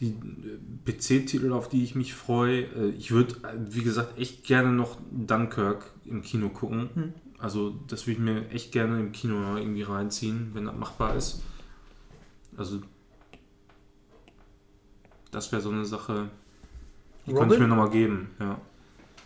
die 0.00 0.10
äh, 0.10 0.92
PC-Titel, 0.92 1.52
auf 1.52 1.68
die 1.68 1.82
ich 1.84 1.94
mich 1.94 2.14
freue. 2.14 2.62
Äh, 2.62 2.90
Ich 2.98 3.10
würde, 3.10 3.36
wie 3.68 3.82
gesagt, 3.82 4.18
echt 4.18 4.44
gerne 4.44 4.72
noch 4.72 4.98
Dunkirk 5.10 5.90
im 6.04 6.22
Kino 6.22 6.48
gucken. 6.48 6.90
Hm. 6.94 7.12
Also 7.38 7.74
das 7.88 8.06
würde 8.06 8.12
ich 8.12 8.18
mir 8.18 8.50
echt 8.50 8.72
gerne 8.72 8.98
im 8.98 9.12
Kino 9.12 9.56
irgendwie 9.56 9.82
reinziehen, 9.82 10.50
wenn 10.54 10.64
das 10.64 10.76
machbar 10.76 11.16
ist. 11.16 11.42
Also 12.56 12.80
das 15.30 15.52
wäre 15.52 15.60
so 15.60 15.70
eine 15.70 15.84
Sache, 15.84 16.30
die 17.26 17.34
könnte 17.34 17.56
ich 17.56 17.60
mir 17.60 17.68
nochmal 17.68 17.90
geben. 17.90 18.30
Ja. 18.40 18.58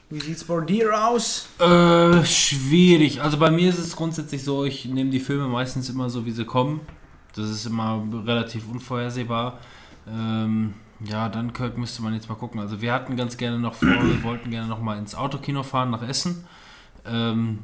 Wie 0.09 0.19
sieht's 0.19 0.43
bei 0.43 0.61
dir 0.63 1.07
aus? 1.07 1.47
Äh, 1.61 2.25
schwierig. 2.25 3.23
Also 3.23 3.39
bei 3.39 3.51
mir 3.53 3.69
ist 3.69 3.79
es 3.79 3.95
grundsätzlich 3.95 4.43
so, 4.43 4.65
ich 4.65 4.87
nehme 4.87 5.11
die 5.11 5.21
Filme 5.21 5.47
meistens 5.47 5.89
immer 5.89 6.11
so, 6.11 6.27
wie 6.27 6.33
sie 6.33 6.45
kommen. 6.45 6.81
Das 7.37 7.49
ist 7.49 7.65
immer 7.67 8.03
relativ 8.27 8.69
unvorhersehbar. 8.69 9.61
Ähm, 10.09 10.75
ja, 11.05 11.29
Dunkirk 11.29 11.79
müsste 11.79 12.03
man 12.03 12.15
jetzt 12.15 12.29
mal 12.29 12.35
gucken. 12.35 12.61
Also 12.61 12.81
wir 12.81 12.93
hatten 12.93 13.17
ganz 13.17 13.37
gerne 13.37 13.59
noch 13.59 13.75
vor, 13.75 13.89
wir 13.89 14.23
wollten 14.23 14.51
gerne 14.51 14.69
noch 14.69 14.81
mal 14.81 14.99
ins 14.99 15.15
Autokino 15.15 15.63
fahren 15.63 15.91
nach 15.91 16.03
Essen. 16.03 16.45
Ähm, 17.07 17.61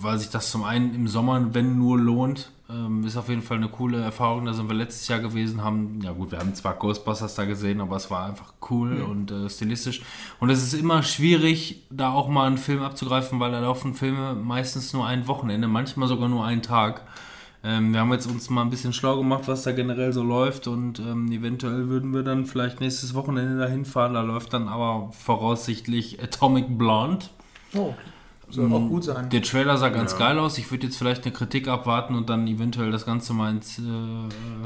weil 0.00 0.18
sich 0.18 0.30
das 0.30 0.50
zum 0.50 0.64
einen 0.64 0.94
im 0.94 1.08
Sommer, 1.08 1.54
wenn 1.54 1.78
nur 1.78 1.98
lohnt, 1.98 2.50
ähm, 2.70 3.04
ist 3.04 3.16
auf 3.16 3.28
jeden 3.28 3.42
Fall 3.42 3.58
eine 3.58 3.68
coole 3.68 4.00
Erfahrung. 4.00 4.46
Da 4.46 4.54
sind 4.54 4.68
wir 4.68 4.74
letztes 4.74 5.08
Jahr 5.08 5.20
gewesen, 5.20 5.62
haben, 5.62 6.00
ja 6.02 6.12
gut, 6.12 6.30
wir 6.30 6.38
haben 6.38 6.54
zwar 6.54 6.74
Ghostbusters 6.74 7.34
da 7.34 7.44
gesehen, 7.44 7.80
aber 7.80 7.96
es 7.96 8.10
war 8.10 8.26
einfach 8.26 8.54
cool 8.70 9.02
und 9.02 9.30
äh, 9.30 9.48
stilistisch. 9.50 10.02
Und 10.40 10.50
es 10.50 10.62
ist 10.62 10.74
immer 10.74 11.02
schwierig, 11.02 11.82
da 11.90 12.12
auch 12.12 12.28
mal 12.28 12.46
einen 12.46 12.58
Film 12.58 12.82
abzugreifen, 12.82 13.38
weil 13.40 13.52
da 13.52 13.60
laufen 13.60 13.94
Filme 13.94 14.34
meistens 14.34 14.92
nur 14.92 15.06
ein 15.06 15.28
Wochenende, 15.28 15.68
manchmal 15.68 16.08
sogar 16.08 16.28
nur 16.28 16.44
einen 16.44 16.62
Tag. 16.62 17.02
Ähm, 17.64 17.92
wir 17.92 18.00
haben 18.00 18.12
jetzt 18.12 18.26
uns 18.26 18.50
mal 18.50 18.60
ein 18.60 18.70
bisschen 18.70 18.92
schlau 18.92 19.16
gemacht, 19.16 19.44
was 19.46 19.62
da 19.62 19.72
generell 19.72 20.12
so 20.12 20.22
läuft 20.22 20.66
und 20.66 20.98
ähm, 20.98 21.32
eventuell 21.32 21.88
würden 21.88 22.12
wir 22.12 22.22
dann 22.22 22.44
vielleicht 22.44 22.80
nächstes 22.80 23.14
Wochenende 23.14 23.58
dahin 23.58 23.86
fahren. 23.86 24.12
Da 24.12 24.20
läuft 24.20 24.52
dann 24.52 24.68
aber 24.68 25.10
voraussichtlich 25.12 26.22
Atomic 26.22 26.76
Blonde. 26.76 27.26
Oh, 27.74 27.94
soll 28.54 28.72
auch 28.72 28.88
gut 28.88 29.04
sein. 29.04 29.28
Der 29.30 29.42
Trailer 29.42 29.76
sah 29.76 29.88
ganz 29.90 30.12
Ja. 30.12 30.18
geil 30.18 30.38
aus. 30.38 30.56
Ich 30.58 30.70
würde 30.70 30.86
jetzt 30.86 30.96
vielleicht 30.96 31.24
eine 31.24 31.32
Kritik 31.32 31.68
abwarten 31.68 32.14
und 32.14 32.28
dann 32.30 32.46
eventuell 32.46 32.90
das 32.90 33.04
Ganze 33.06 33.32
mal 33.34 33.50
ins. 33.50 33.78
Äh, 33.78 33.82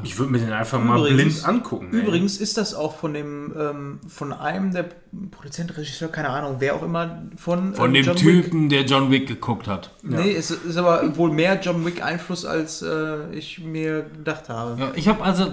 Ich 0.05 0.19
würde 0.19 0.33
mir 0.33 0.39
den 0.39 0.53
einfach 0.53 0.83
mal 0.83 0.99
Übrigens- 0.99 1.43
blind 1.43 1.49
angucken. 1.49 1.89
ey. 1.93 2.01
Übrigens 2.01 2.37
ist 2.39 2.57
das 2.57 2.75
auch 2.75 2.97
von 2.97 3.15
dem, 3.15 3.53
ähm, 3.59 4.01
von 4.09 4.33
einem 4.33 4.73
der 4.73 4.87
Produzent, 5.31 5.77
Regisseur, 5.77 6.09
keine 6.09 6.29
Ahnung, 6.29 6.57
wer 6.59 6.75
auch 6.75 6.83
immer, 6.83 7.23
von, 7.37 7.75
von 7.75 7.87
ähm, 7.89 7.95
dem 7.95 8.05
John 8.05 8.15
Wick. 8.17 8.45
Typen, 8.45 8.69
der 8.69 8.85
John 8.85 9.11
Wick 9.11 9.27
geguckt 9.27 9.67
hat. 9.67 9.91
Nee, 10.03 10.33
es 10.35 10.51
ist 10.51 10.77
aber 10.77 11.17
wohl 11.17 11.31
mehr 11.33 11.59
John 11.61 11.85
Wick 11.87 12.03
Einfluss, 12.05 12.45
als 12.45 12.83
äh, 12.83 13.33
ich 13.33 13.59
mir 13.61 14.03
gedacht 14.03 14.49
habe. 14.51 14.79
Ja, 14.81 14.93
ich 14.95 15.09
habe 15.09 15.23
also, 15.25 15.47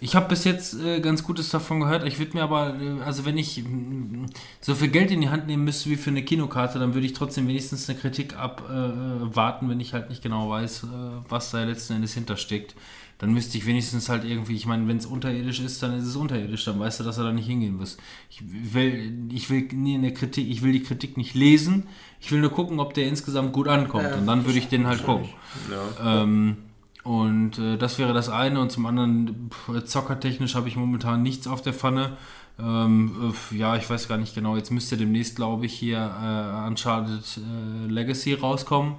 ich 0.00 0.14
habe 0.14 0.28
bis 0.28 0.44
jetzt 0.44 0.80
äh, 0.80 1.00
ganz 1.00 1.24
Gutes 1.24 1.48
davon 1.50 1.80
gehört. 1.80 2.06
Ich 2.06 2.18
würde 2.20 2.36
mir 2.36 2.44
aber, 2.44 2.74
äh, 2.80 3.02
also 3.04 3.24
wenn 3.24 3.38
ich 3.38 3.62
mm, 3.64 4.26
so 4.60 4.74
viel 4.76 4.88
Geld 4.88 5.10
in 5.10 5.20
die 5.20 5.30
Hand 5.30 5.48
nehmen 5.48 5.64
müsste 5.64 5.90
wie 5.90 5.96
für 5.96 6.10
eine 6.10 6.22
Kinokarte, 6.22 6.78
dann 6.78 6.94
würde 6.94 7.06
ich 7.06 7.12
trotzdem 7.12 7.48
wenigstens 7.48 7.71
eine 7.72 7.98
Kritik 7.98 8.36
abwarten, 8.36 9.66
äh, 9.66 9.68
wenn 9.70 9.80
ich 9.80 9.92
halt 9.92 10.08
nicht 10.08 10.22
genau 10.22 10.50
weiß, 10.50 10.84
äh, 10.84 10.86
was 11.28 11.50
da 11.50 11.64
letzten 11.64 11.94
Endes 11.94 12.14
hintersteckt. 12.14 12.74
Dann 13.18 13.32
müsste 13.32 13.56
ich 13.56 13.66
wenigstens 13.66 14.08
halt 14.08 14.24
irgendwie, 14.24 14.56
ich 14.56 14.66
meine, 14.66 14.88
wenn 14.88 14.96
es 14.96 15.06
unterirdisch 15.06 15.60
ist, 15.60 15.80
dann 15.82 15.96
ist 15.96 16.06
es 16.06 16.16
unterirdisch, 16.16 16.64
dann 16.64 16.80
weißt 16.80 17.00
du, 17.00 17.04
dass 17.04 17.18
er 17.18 17.24
da 17.24 17.32
nicht 17.32 17.46
hingehen 17.46 17.76
muss. 17.76 17.96
Ich 18.28 18.42
will, 18.74 19.28
ich 19.32 19.48
will 19.48 19.68
nie 19.72 19.94
eine 19.94 20.12
Kritik, 20.12 20.50
ich 20.50 20.62
will 20.62 20.72
die 20.72 20.82
Kritik 20.82 21.16
nicht 21.16 21.34
lesen, 21.34 21.86
ich 22.20 22.32
will 22.32 22.40
nur 22.40 22.50
gucken, 22.50 22.80
ob 22.80 22.94
der 22.94 23.06
insgesamt 23.06 23.52
gut 23.52 23.68
ankommt. 23.68 24.10
Ja, 24.10 24.16
und 24.16 24.26
dann 24.26 24.44
würde 24.44 24.58
ich 24.58 24.68
den 24.68 24.88
halt 24.88 25.04
gucken. 25.04 25.28
Ja. 25.70 26.22
Ähm, 26.22 26.56
und 27.04 27.58
äh, 27.58 27.76
das 27.76 27.98
wäre 27.98 28.12
das 28.12 28.28
eine. 28.28 28.60
Und 28.60 28.70
zum 28.70 28.86
anderen, 28.86 29.50
pff, 29.50 29.84
zockertechnisch 29.84 30.54
habe 30.54 30.68
ich 30.68 30.76
momentan 30.76 31.22
nichts 31.22 31.46
auf 31.46 31.62
der 31.62 31.72
Pfanne. 31.72 32.16
Ähm, 32.62 33.34
äh, 33.52 33.56
ja, 33.56 33.76
ich 33.76 33.88
weiß 33.90 34.08
gar 34.08 34.18
nicht 34.18 34.34
genau. 34.34 34.56
Jetzt 34.56 34.70
müsste 34.70 34.96
demnächst, 34.96 35.36
glaube 35.36 35.66
ich, 35.66 35.74
hier 35.74 35.98
äh, 35.98 36.66
Uncharted 36.68 37.38
äh, 37.38 37.88
Legacy 37.90 38.34
rauskommen. 38.34 38.94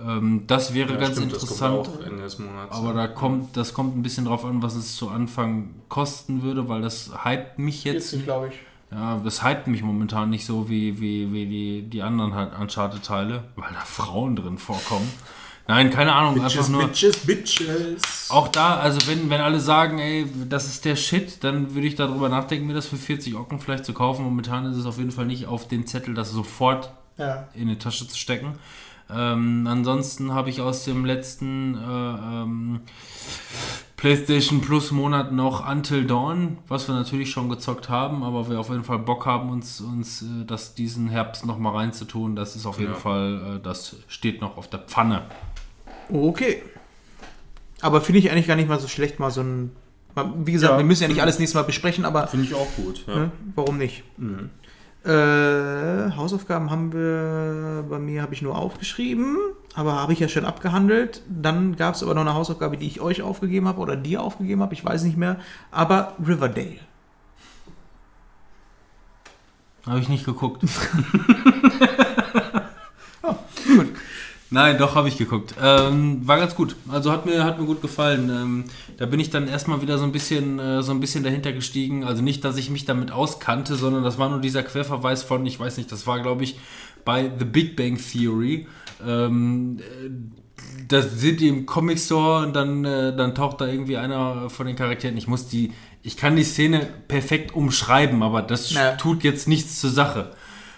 Ähm, 0.00 0.44
das 0.46 0.74
wäre 0.74 0.94
Ja, 0.94 0.98
ganz 0.98 1.16
stimmt, 1.16 1.32
das 1.32 1.42
interessant. 1.42 1.86
kommt 1.86 2.00
auch 2.00 2.06
Ende 2.06 2.22
des 2.24 2.38
Monats. 2.38 2.76
Aber 2.76 2.92
da 2.94 3.06
kommt, 3.06 3.56
das 3.56 3.72
kommt 3.74 3.96
ein 3.96 4.02
bisschen 4.02 4.24
drauf 4.24 4.44
an, 4.44 4.62
was 4.62 4.74
es 4.74 4.96
zu 4.96 5.08
Anfang 5.10 5.70
kosten 5.88 6.42
würde, 6.42 6.68
weil 6.68 6.82
das 6.82 7.10
hypt 7.24 7.58
mich 7.58 7.84
jetzt. 7.84 8.24
glaube 8.24 8.48
ich. 8.48 8.54
Ja, 8.90 9.18
das 9.24 9.44
hypt 9.44 9.68
mich 9.68 9.82
momentan 9.82 10.28
nicht 10.30 10.44
so 10.44 10.68
wie, 10.68 11.00
wie, 11.00 11.32
wie 11.32 11.46
die, 11.46 11.82
die 11.88 12.02
anderen 12.02 12.34
halt 12.34 12.58
Uncharted-Teile, 12.58 13.44
weil 13.56 13.72
da 13.72 13.80
Frauen 13.80 14.36
drin 14.36 14.58
vorkommen. 14.58 15.08
Nein, 15.68 15.90
keine 15.90 16.12
Ahnung, 16.12 16.34
einfach 16.34 16.48
Bitches, 16.50 16.68
nur. 16.68 16.86
Bitches, 16.88 17.16
Bitches. 17.18 18.30
Auch 18.30 18.48
da, 18.48 18.76
also 18.76 19.06
wenn, 19.06 19.30
wenn 19.30 19.40
alle 19.40 19.60
sagen, 19.60 19.98
ey, 20.00 20.26
das 20.48 20.66
ist 20.66 20.84
der 20.84 20.96
Shit, 20.96 21.42
dann 21.44 21.74
würde 21.74 21.86
ich 21.86 21.94
darüber 21.94 22.28
nachdenken, 22.28 22.66
mir 22.66 22.74
das 22.74 22.86
für 22.86 22.96
40 22.96 23.36
Ocken 23.36 23.60
vielleicht 23.60 23.84
zu 23.84 23.92
kaufen. 23.94 24.24
Momentan 24.24 24.66
ist 24.66 24.76
es 24.76 24.86
auf 24.86 24.98
jeden 24.98 25.12
Fall 25.12 25.26
nicht 25.26 25.46
auf 25.46 25.68
den 25.68 25.86
Zettel, 25.86 26.14
das 26.14 26.30
sofort 26.30 26.90
Ja. 27.16 27.46
in 27.54 27.68
die 27.68 27.78
Tasche 27.78 28.06
zu 28.08 28.16
stecken. 28.18 28.54
Ähm, 29.10 29.66
ansonsten 29.68 30.32
habe 30.32 30.50
ich 30.50 30.60
aus 30.60 30.84
dem 30.84 31.04
letzten 31.04 31.74
äh, 31.74 31.78
ähm, 31.80 32.80
PlayStation 33.96 34.60
Plus 34.62 34.90
Monat 34.90 35.32
noch 35.32 35.68
Until 35.70 36.04
Dawn, 36.06 36.58
was 36.66 36.88
wir 36.88 36.94
natürlich 36.94 37.30
schon 37.30 37.48
gezockt 37.48 37.88
haben, 37.88 38.24
aber 38.24 38.48
wir 38.50 38.58
auf 38.58 38.68
jeden 38.70 38.84
Fall 38.84 38.98
Bock 38.98 39.26
haben, 39.26 39.50
uns, 39.50 39.80
uns 39.80 40.22
äh, 40.22 40.44
das 40.46 40.74
diesen 40.74 41.08
Herbst 41.08 41.46
noch 41.46 41.58
mal 41.58 41.70
reinzutun. 41.70 42.34
Das 42.34 42.56
ist 42.56 42.66
auf 42.66 42.80
jeden 42.80 42.92
Ja. 42.92 42.98
Fall, 42.98 43.58
äh, 43.58 43.62
das 43.62 43.96
steht 44.08 44.40
noch 44.40 44.56
auf 44.56 44.68
der 44.68 44.80
Pfanne. 44.80 45.22
Okay. 46.12 46.62
Aber 47.80 48.00
finde 48.00 48.18
ich 48.20 48.30
eigentlich 48.30 48.46
gar 48.46 48.56
nicht 48.56 48.68
mal 48.68 48.78
so 48.78 48.86
schlecht, 48.88 49.18
mal 49.18 49.30
so 49.30 49.40
ein. 49.40 49.72
mal- 50.14 50.32
Wie 50.44 50.52
gesagt, 50.52 50.72
Ja. 50.72 50.78
wir 50.78 50.84
müssen 50.84 51.02
ja 51.02 51.08
nicht 51.08 51.20
alles 51.22 51.38
nächstes 51.38 51.54
Mal 51.54 51.64
besprechen, 51.64 52.04
aber 52.04 52.26
Finde 52.28 52.46
ich 52.46 52.54
auch 52.54 52.68
gut. 52.76 53.04
Ja. 53.06 53.16
ne, 53.16 53.30
warum 53.56 53.78
nicht? 53.78 54.04
Mhm. 54.18 54.50
Äh, 55.04 56.12
Hausaufgaben 56.16 56.70
haben 56.70 56.92
wir, 56.92 57.84
bei 57.90 57.98
mir 57.98 58.22
habe 58.22 58.34
ich 58.34 58.42
nur 58.42 58.56
aufgeschrieben, 58.56 59.36
aber 59.74 59.94
habe 59.94 60.12
ich 60.12 60.20
ja 60.20 60.28
schon 60.28 60.44
abgehandelt. 60.44 61.22
Dann 61.28 61.74
gab 61.74 61.96
es 61.96 62.04
aber 62.04 62.14
noch 62.14 62.20
eine 62.20 62.34
Hausaufgabe, 62.34 62.76
die 62.76 62.86
ich 62.86 63.00
euch 63.00 63.20
aufgegeben 63.22 63.66
habe 63.66 63.80
oder 63.80 63.96
dir 63.96 64.22
aufgegeben 64.22 64.62
habe, 64.62 64.74
ich 64.74 64.84
weiß 64.84 65.02
nicht 65.02 65.16
mehr. 65.16 65.40
Aber 65.72 66.14
Riverdale. 66.24 66.78
Habe 69.86 69.98
ich 69.98 70.08
nicht 70.08 70.24
geguckt. 70.24 70.62
Oh, 73.24 73.34
gut. 73.76 73.88
Nein, 74.52 74.76
doch, 74.76 74.94
habe 74.94 75.08
ich 75.08 75.16
geguckt. 75.16 75.54
Ähm, 75.62 76.20
war 76.28 76.36
ganz 76.36 76.54
gut. 76.54 76.76
Also 76.88 77.10
hat 77.10 77.24
mir, 77.24 77.42
hat 77.42 77.58
mir 77.58 77.64
gut 77.64 77.80
gefallen. 77.80 78.28
Ähm, 78.30 78.64
da 78.98 79.06
bin 79.06 79.18
ich 79.18 79.30
dann 79.30 79.48
erstmal 79.48 79.80
wieder 79.80 79.96
so 79.96 80.04
ein 80.04 80.12
bisschen, 80.12 80.58
äh, 80.58 80.82
so 80.82 80.92
ein 80.92 81.00
bisschen 81.00 81.24
dahinter 81.24 81.52
gestiegen. 81.52 82.04
Also 82.04 82.22
nicht, 82.22 82.44
dass 82.44 82.58
ich 82.58 82.68
mich 82.68 82.84
damit 82.84 83.10
auskannte, 83.12 83.76
sondern 83.76 84.04
das 84.04 84.18
war 84.18 84.28
nur 84.28 84.40
dieser 84.40 84.62
Querverweis 84.62 85.22
von, 85.22 85.44
ich 85.46 85.58
weiß 85.58 85.78
nicht, 85.78 85.90
das 85.90 86.06
war, 86.06 86.20
glaube 86.20 86.44
ich, 86.44 86.58
bei 87.04 87.30
The 87.38 87.46
Big 87.46 87.76
Bang 87.76 87.96
Theory. 87.98 88.66
Ähm, 89.06 89.78
äh, 89.80 90.10
da 90.86 91.00
sind 91.00 91.40
die 91.40 91.48
im 91.48 91.64
Comic 91.64 91.98
Store 91.98 92.46
und 92.46 92.54
dann, 92.54 92.84
äh, 92.84 93.16
dann 93.16 93.34
taucht 93.34 93.60
da 93.62 93.66
irgendwie 93.66 93.96
einer 93.96 94.50
von 94.50 94.66
den 94.66 94.76
Charakteren. 94.76 95.16
Ich 95.16 95.26
muss 95.28 95.48
die, 95.48 95.72
ich 96.02 96.18
kann 96.18 96.36
die 96.36 96.44
Szene 96.44 96.86
perfekt 97.08 97.54
umschreiben, 97.54 98.22
aber 98.22 98.42
das 98.42 98.70
Ja. 98.72 98.92
tut 98.96 99.24
jetzt 99.24 99.48
nichts 99.48 99.80
zur 99.80 99.90
Sache. 99.90 100.32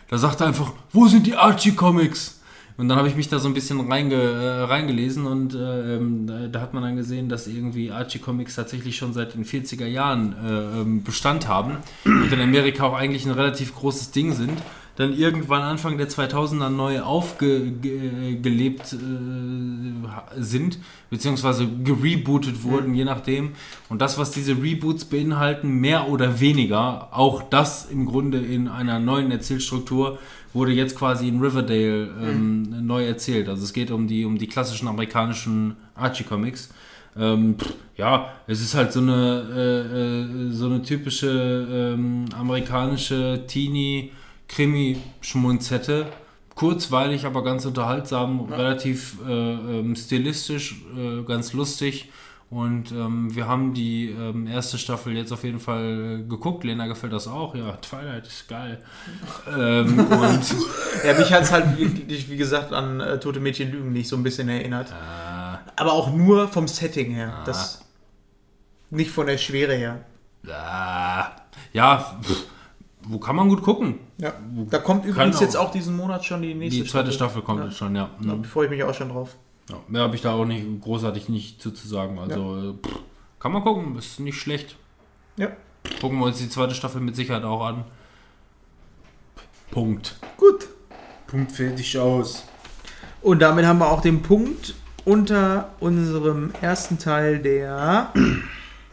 Da 0.09 0.19
sagt 0.19 0.41
er 0.41 0.47
einfach, 0.47 0.73
wo 0.93 1.07
sind 1.09 1.27
die 1.27 1.35
Archie-Comics? 1.35 2.34
Und 2.77 2.89
dann 2.89 2.99
habe 2.99 3.07
ich 3.07 3.15
mich 3.15 3.29
da 3.29 3.39
so 3.39 3.47
ein 3.47 3.55
bisschen 3.55 3.81
reinge, 3.89 4.17
äh, 4.17 4.63
reingelesen 4.65 5.27
und 5.27 5.55
äh, 5.55 5.95
ähm, 5.97 6.27
da- 6.51 6.61
hat 6.61 6.75
man 6.75 6.83
dann 6.83 6.97
gesehen, 6.97 7.29
dass 7.29 7.47
irgendwie 7.47 7.93
Archie-Comics 7.93 8.57
tatsächlich 8.57 8.97
schon 8.97 9.13
seit 9.13 9.35
den 9.35 9.45
40er 9.45 9.87
Jahren 9.87 10.35
äh, 10.45 10.81
ähm, 10.81 11.05
Bestand 11.05 11.47
haben 11.47 11.77
und 12.05 12.33
in 12.33 12.41
Amerika 12.41 12.85
auch 12.85 12.95
eigentlich 12.95 13.27
ein 13.27 13.33
relativ 13.33 13.75
großes 13.77 14.11
Ding 14.11 14.33
sind. 14.33 14.61
Dann 14.97 15.13
irgendwann 15.13 15.63
Anfang 15.63 15.99
der 15.99 16.09
2000er 16.09 16.69
neu 16.69 17.01
aufgelebt 17.03 18.93
äh, 18.93 20.41
sind, 20.41 20.79
beziehungsweise 21.11 21.67
gerebootet 21.69 22.63
wurden, 22.63 22.95
je 22.95 23.05
nachdem. 23.05 23.51
Und 23.89 24.01
das, 24.01 24.19
was 24.19 24.31
diese 24.31 24.53
Reboots 24.53 25.05
beinhalten, 25.05 25.81
mehr 25.81 26.09
oder 26.09 26.41
weniger, 26.41 27.09
auch 27.13 27.43
das 27.43 27.87
im 27.87 28.07
Grunde 28.07 28.39
in 28.39 28.69
einer 28.69 28.99
neuen 28.99 29.31
Erzählstruktur, 29.31 30.19
wurde 30.55 30.73
jetzt 30.73 30.97
quasi 30.97 31.29
in 31.29 31.41
Riverdale 31.41 32.09
ähm, 32.23 32.87
neu 32.87 33.05
erzählt. 33.05 33.49
Also 33.49 33.65
es 33.65 33.73
geht 33.73 33.91
um 33.91 34.07
die, 34.07 34.25
um 34.25 34.39
die 34.39 34.47
klassischen 34.47 34.87
amerikanischen 34.89 35.77
Archie-Comics. 35.95 36.71
Ähm, 37.17 37.57
ja, 37.97 38.33
es 38.47 38.61
ist 38.61 38.75
halt 38.75 38.93
so 38.93 39.01
eine, 39.01 39.47
äh, 39.55 40.49
äh, 40.49 40.51
so 40.51 40.67
eine 40.67 40.83
typische 40.83 41.95
ähm, 41.95 42.27
amerikanische 42.39 43.45
Teenie-Krimi-Schmunzette. 43.47 46.07
Kurzweilig, 46.55 47.25
aber 47.27 47.43
ganz 47.43 47.67
unterhaltsam, 47.67 48.43
relativ 48.43 49.17
äh, 49.27 49.33
ähm, 49.33 49.97
stilistisch, 49.97 50.77
äh, 50.97 51.25
ganz 51.25 51.53
lustig 51.53 52.11
Und 52.55 52.93
ähm, 52.93 53.35
wir 53.35 53.49
haben 53.49 53.75
die 53.75 54.11
ähm, 54.11 54.47
erste 54.47 54.79
Staffel 54.79 55.17
jetzt 55.17 55.33
auf 55.33 55.43
jeden 55.43 55.59
Fall 55.59 56.21
äh, 56.21 56.29
geguckt. 56.29 56.63
Lena 56.63 56.87
gefällt 56.87 57.13
das 57.13 57.27
auch. 57.27 57.55
Ja, 57.57 57.73
Twilight 57.79 58.27
ist 58.29 58.47
geil. 58.49 58.81
ähm, 59.49 59.99
und 59.99 60.55
Ja, 61.05 61.15
mich 61.19 61.33
hat 61.33 61.43
es 61.43 61.51
halt 61.53 61.77
wirklich, 61.77 62.31
wie 62.31 62.37
gesagt, 62.37 62.73
an 62.73 63.01
äh, 63.01 63.19
Tote 63.19 63.41
Mädchen 63.41 63.73
Lügen 63.73 63.93
nicht 63.93 64.09
so 64.09 64.15
ein 64.17 64.23
bisschen 64.23 64.49
erinnert. 64.49 64.91
äh, 64.91 65.71
Aber 65.81 65.93
auch 65.95 66.13
nur 66.13 66.47
vom 66.47 66.69
Setting 66.69 67.11
her. 67.11 67.43
Das, 67.45 67.85
nicht 68.91 69.11
von 69.11 69.27
der 69.27 69.39
Schwere 69.39 69.75
her. 69.75 70.05
äh, 70.47 71.23
ja, 71.73 72.21
wo 73.03 73.19
kann 73.19 73.35
man 73.35 73.49
gut 73.49 73.63
gucken? 73.63 73.99
Ja. 74.19 74.33
Da 74.71 74.79
kommt 74.79 75.05
übrigens 75.07 75.39
auch. 75.39 75.41
jetzt 75.41 75.57
auch 75.57 75.71
diesen 75.73 75.97
Monat 75.97 76.25
schon 76.25 76.41
die 76.43 76.55
nächste 76.55 76.83
Die 76.85 76.89
zweite 76.89 77.11
Staffel 77.11 77.43
kommt 77.43 77.65
jetzt 77.65 77.77
schon, 77.79 77.97
ja. 77.97 78.11
Da 78.23 78.37
freue 78.45 78.67
ich 78.67 78.71
mich 78.71 78.85
auch 78.85 78.95
schon 78.95 79.09
drauf. 79.09 79.37
Ja. 79.71 79.77
Mehr 79.89 80.03
habe 80.03 80.17
ich 80.17 80.23
da 80.23 80.33
auch 80.33 80.45
nicht 80.45 80.67
großartig 80.81 81.29
nicht 81.29 81.61
zu, 81.61 81.71
zu 81.71 81.87
sagen. 81.89 82.19
Also 82.19 82.71
äh, 82.71 82.87
pff, 82.87 82.99
kann 83.39 83.53
man 83.53 83.63
gucken, 83.63 83.97
ist 83.97 84.21
nicht 84.21 84.39
schlecht. 84.39 84.77
Ja. 85.37 85.49
Gucken 86.01 86.19
wir 86.19 86.27
uns 86.27 86.39
die 86.39 86.49
zweite 86.49 86.75
Staffel 86.75 87.01
mit 87.01 87.15
Sicherheit 87.17 87.45
auch 87.45 87.65
an. 87.65 87.85
Punkt. 89.71 90.17
Gut. 90.37 90.69
Punkt 91.27 91.53
fertig 91.53 91.99
aus. 91.99 92.45
Und 93.23 93.41
damit 93.41 93.65
haben 93.67 93.79
wir 93.79 93.91
auch 93.91 94.01
den 94.01 94.23
Punkt 94.23 94.75
unter 95.05 95.71
unserem 95.81 96.53
ersten 96.61 96.99
Teil 96.99 97.39
der 97.41 98.13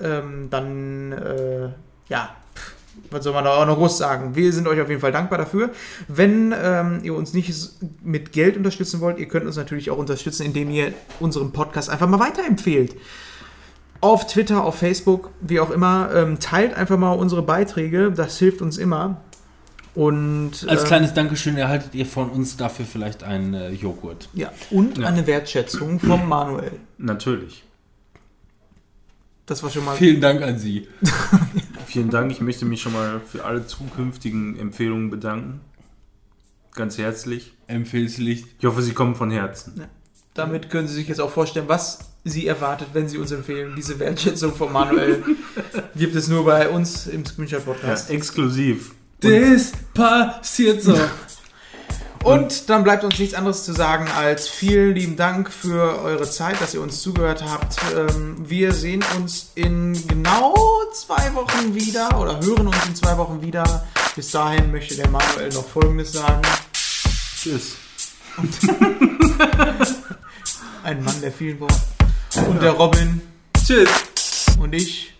ähm, 0.00 0.48
dann, 0.50 1.12
äh, 1.12 1.70
ja, 2.08 2.36
was 3.10 3.24
soll 3.24 3.32
man 3.32 3.44
da 3.44 3.56
auch 3.56 3.66
noch 3.66 3.76
groß 3.76 3.98
sagen? 3.98 4.34
Wir 4.34 4.52
sind 4.52 4.66
euch 4.66 4.80
auf 4.80 4.88
jeden 4.88 5.00
Fall 5.00 5.12
dankbar 5.12 5.38
dafür. 5.38 5.70
Wenn 6.08 6.54
ähm, 6.60 7.00
ihr 7.02 7.14
uns 7.14 7.34
nicht 7.34 7.52
mit 8.02 8.32
Geld 8.32 8.56
unterstützen 8.56 9.00
wollt, 9.00 9.18
ihr 9.18 9.26
könnt 9.28 9.46
uns 9.46 9.56
natürlich 9.56 9.90
auch 9.90 9.98
unterstützen, 9.98 10.44
indem 10.44 10.70
ihr 10.70 10.92
unseren 11.20 11.52
Podcast 11.52 11.88
einfach 11.90 12.08
mal 12.08 12.20
weiterempfehlt 12.20 12.96
auf 14.00 14.26
Twitter, 14.26 14.64
auf 14.64 14.76
Facebook, 14.76 15.30
wie 15.40 15.60
auch 15.60 15.70
immer. 15.70 16.10
Ähm, 16.14 16.38
teilt 16.38 16.74
einfach 16.74 16.98
mal 16.98 17.12
unsere 17.12 17.42
Beiträge, 17.42 18.12
das 18.12 18.38
hilft 18.38 18.60
uns 18.62 18.76
immer. 18.78 19.20
Und, 19.94 20.66
Als 20.68 20.84
äh, 20.84 20.86
kleines 20.86 21.14
Dankeschön 21.14 21.56
erhaltet 21.56 21.94
ihr 21.94 22.04
von 22.04 22.28
uns 22.28 22.58
dafür 22.58 22.84
vielleicht 22.84 23.24
einen 23.24 23.54
äh, 23.54 23.70
Joghurt. 23.70 24.28
ja, 24.34 24.50
und 24.70 24.98
Ja. 24.98 25.06
eine 25.06 25.26
Wertschätzung 25.26 25.98
vom 26.00 26.28
Manuel. 26.28 26.72
Natürlich. 26.98 27.64
Das 29.46 29.62
war 29.62 29.70
schon 29.70 29.84
mal. 29.84 29.96
Vielen 29.96 30.20
Dank 30.20 30.42
an 30.42 30.58
Sie. 30.58 30.88
Vielen 31.86 32.10
Dank. 32.10 32.32
Ich 32.32 32.40
möchte 32.40 32.64
mich 32.64 32.82
schon 32.82 32.92
mal 32.92 33.20
für 33.20 33.44
alle 33.44 33.66
zukünftigen 33.66 34.58
Empfehlungen 34.58 35.08
bedanken. 35.08 35.60
Ganz 36.74 36.98
herzlich. 36.98 37.54
Empfehlslich. 37.68 38.44
Ich 38.58 38.64
hoffe, 38.66 38.82
sie 38.82 38.92
kommen 38.92 39.14
von 39.14 39.30
Herzen. 39.30 39.84
Damit 40.34 40.68
können 40.68 40.86
Sie 40.88 40.94
sich 40.94 41.08
jetzt 41.08 41.20
auch 41.20 41.30
vorstellen, 41.30 41.68
was 41.68 42.00
Sie 42.24 42.46
erwartet, 42.46 42.88
wenn 42.92 43.08
Sie 43.08 43.16
uns 43.18 43.30
empfehlen. 43.30 43.72
Diese 43.76 43.98
Wertschätzung 43.98 44.54
von 44.54 44.72
Manuel 44.72 45.24
gibt 45.96 46.14
es 46.16 46.28
nur 46.28 46.44
bei 46.44 46.68
uns 46.68 47.06
im 47.06 47.24
Screenshot 47.24 47.60
Ja, 47.60 47.64
Podcast. 47.72 48.10
exklusiv. 48.10 48.94
Das 49.20 49.72
passiert 49.94 50.82
so. 50.82 50.94
Und 52.26 52.68
dann 52.70 52.82
bleibt 52.82 53.04
uns 53.04 53.20
nichts 53.20 53.36
anderes 53.36 53.64
zu 53.64 53.72
sagen 53.72 54.08
als 54.08 54.48
vielen 54.48 54.96
lieben 54.96 55.14
Dank 55.14 55.48
für 55.48 56.02
eure 56.02 56.28
Zeit, 56.28 56.60
dass 56.60 56.74
ihr 56.74 56.80
uns 56.80 57.00
zugehört 57.00 57.44
habt. 57.48 57.76
Ähm, 57.96 58.34
wir 58.38 58.72
sehen 58.72 59.04
uns 59.16 59.52
in 59.54 59.92
genau 60.08 60.52
zwei 60.92 61.32
Wochen 61.34 61.76
wieder 61.76 62.18
oder 62.18 62.40
hören 62.40 62.66
uns 62.66 62.84
in 62.88 62.96
zwei 62.96 63.16
Wochen 63.16 63.42
wieder. 63.42 63.86
Bis 64.16 64.32
dahin 64.32 64.72
möchte 64.72 64.96
der 64.96 65.08
Manuel 65.08 65.50
noch 65.50 65.68
Folgendes 65.68 66.14
sagen. 66.14 66.42
Tschüss. 67.36 67.76
Ein 70.82 71.04
Mann 71.04 71.20
der 71.20 71.30
vielen 71.30 71.60
Worte. 71.60 71.76
Und 72.48 72.60
der 72.60 72.72
Robin 72.72 73.22
Tschüss. 73.64 73.88
und 74.58 74.74
ich 74.74 75.14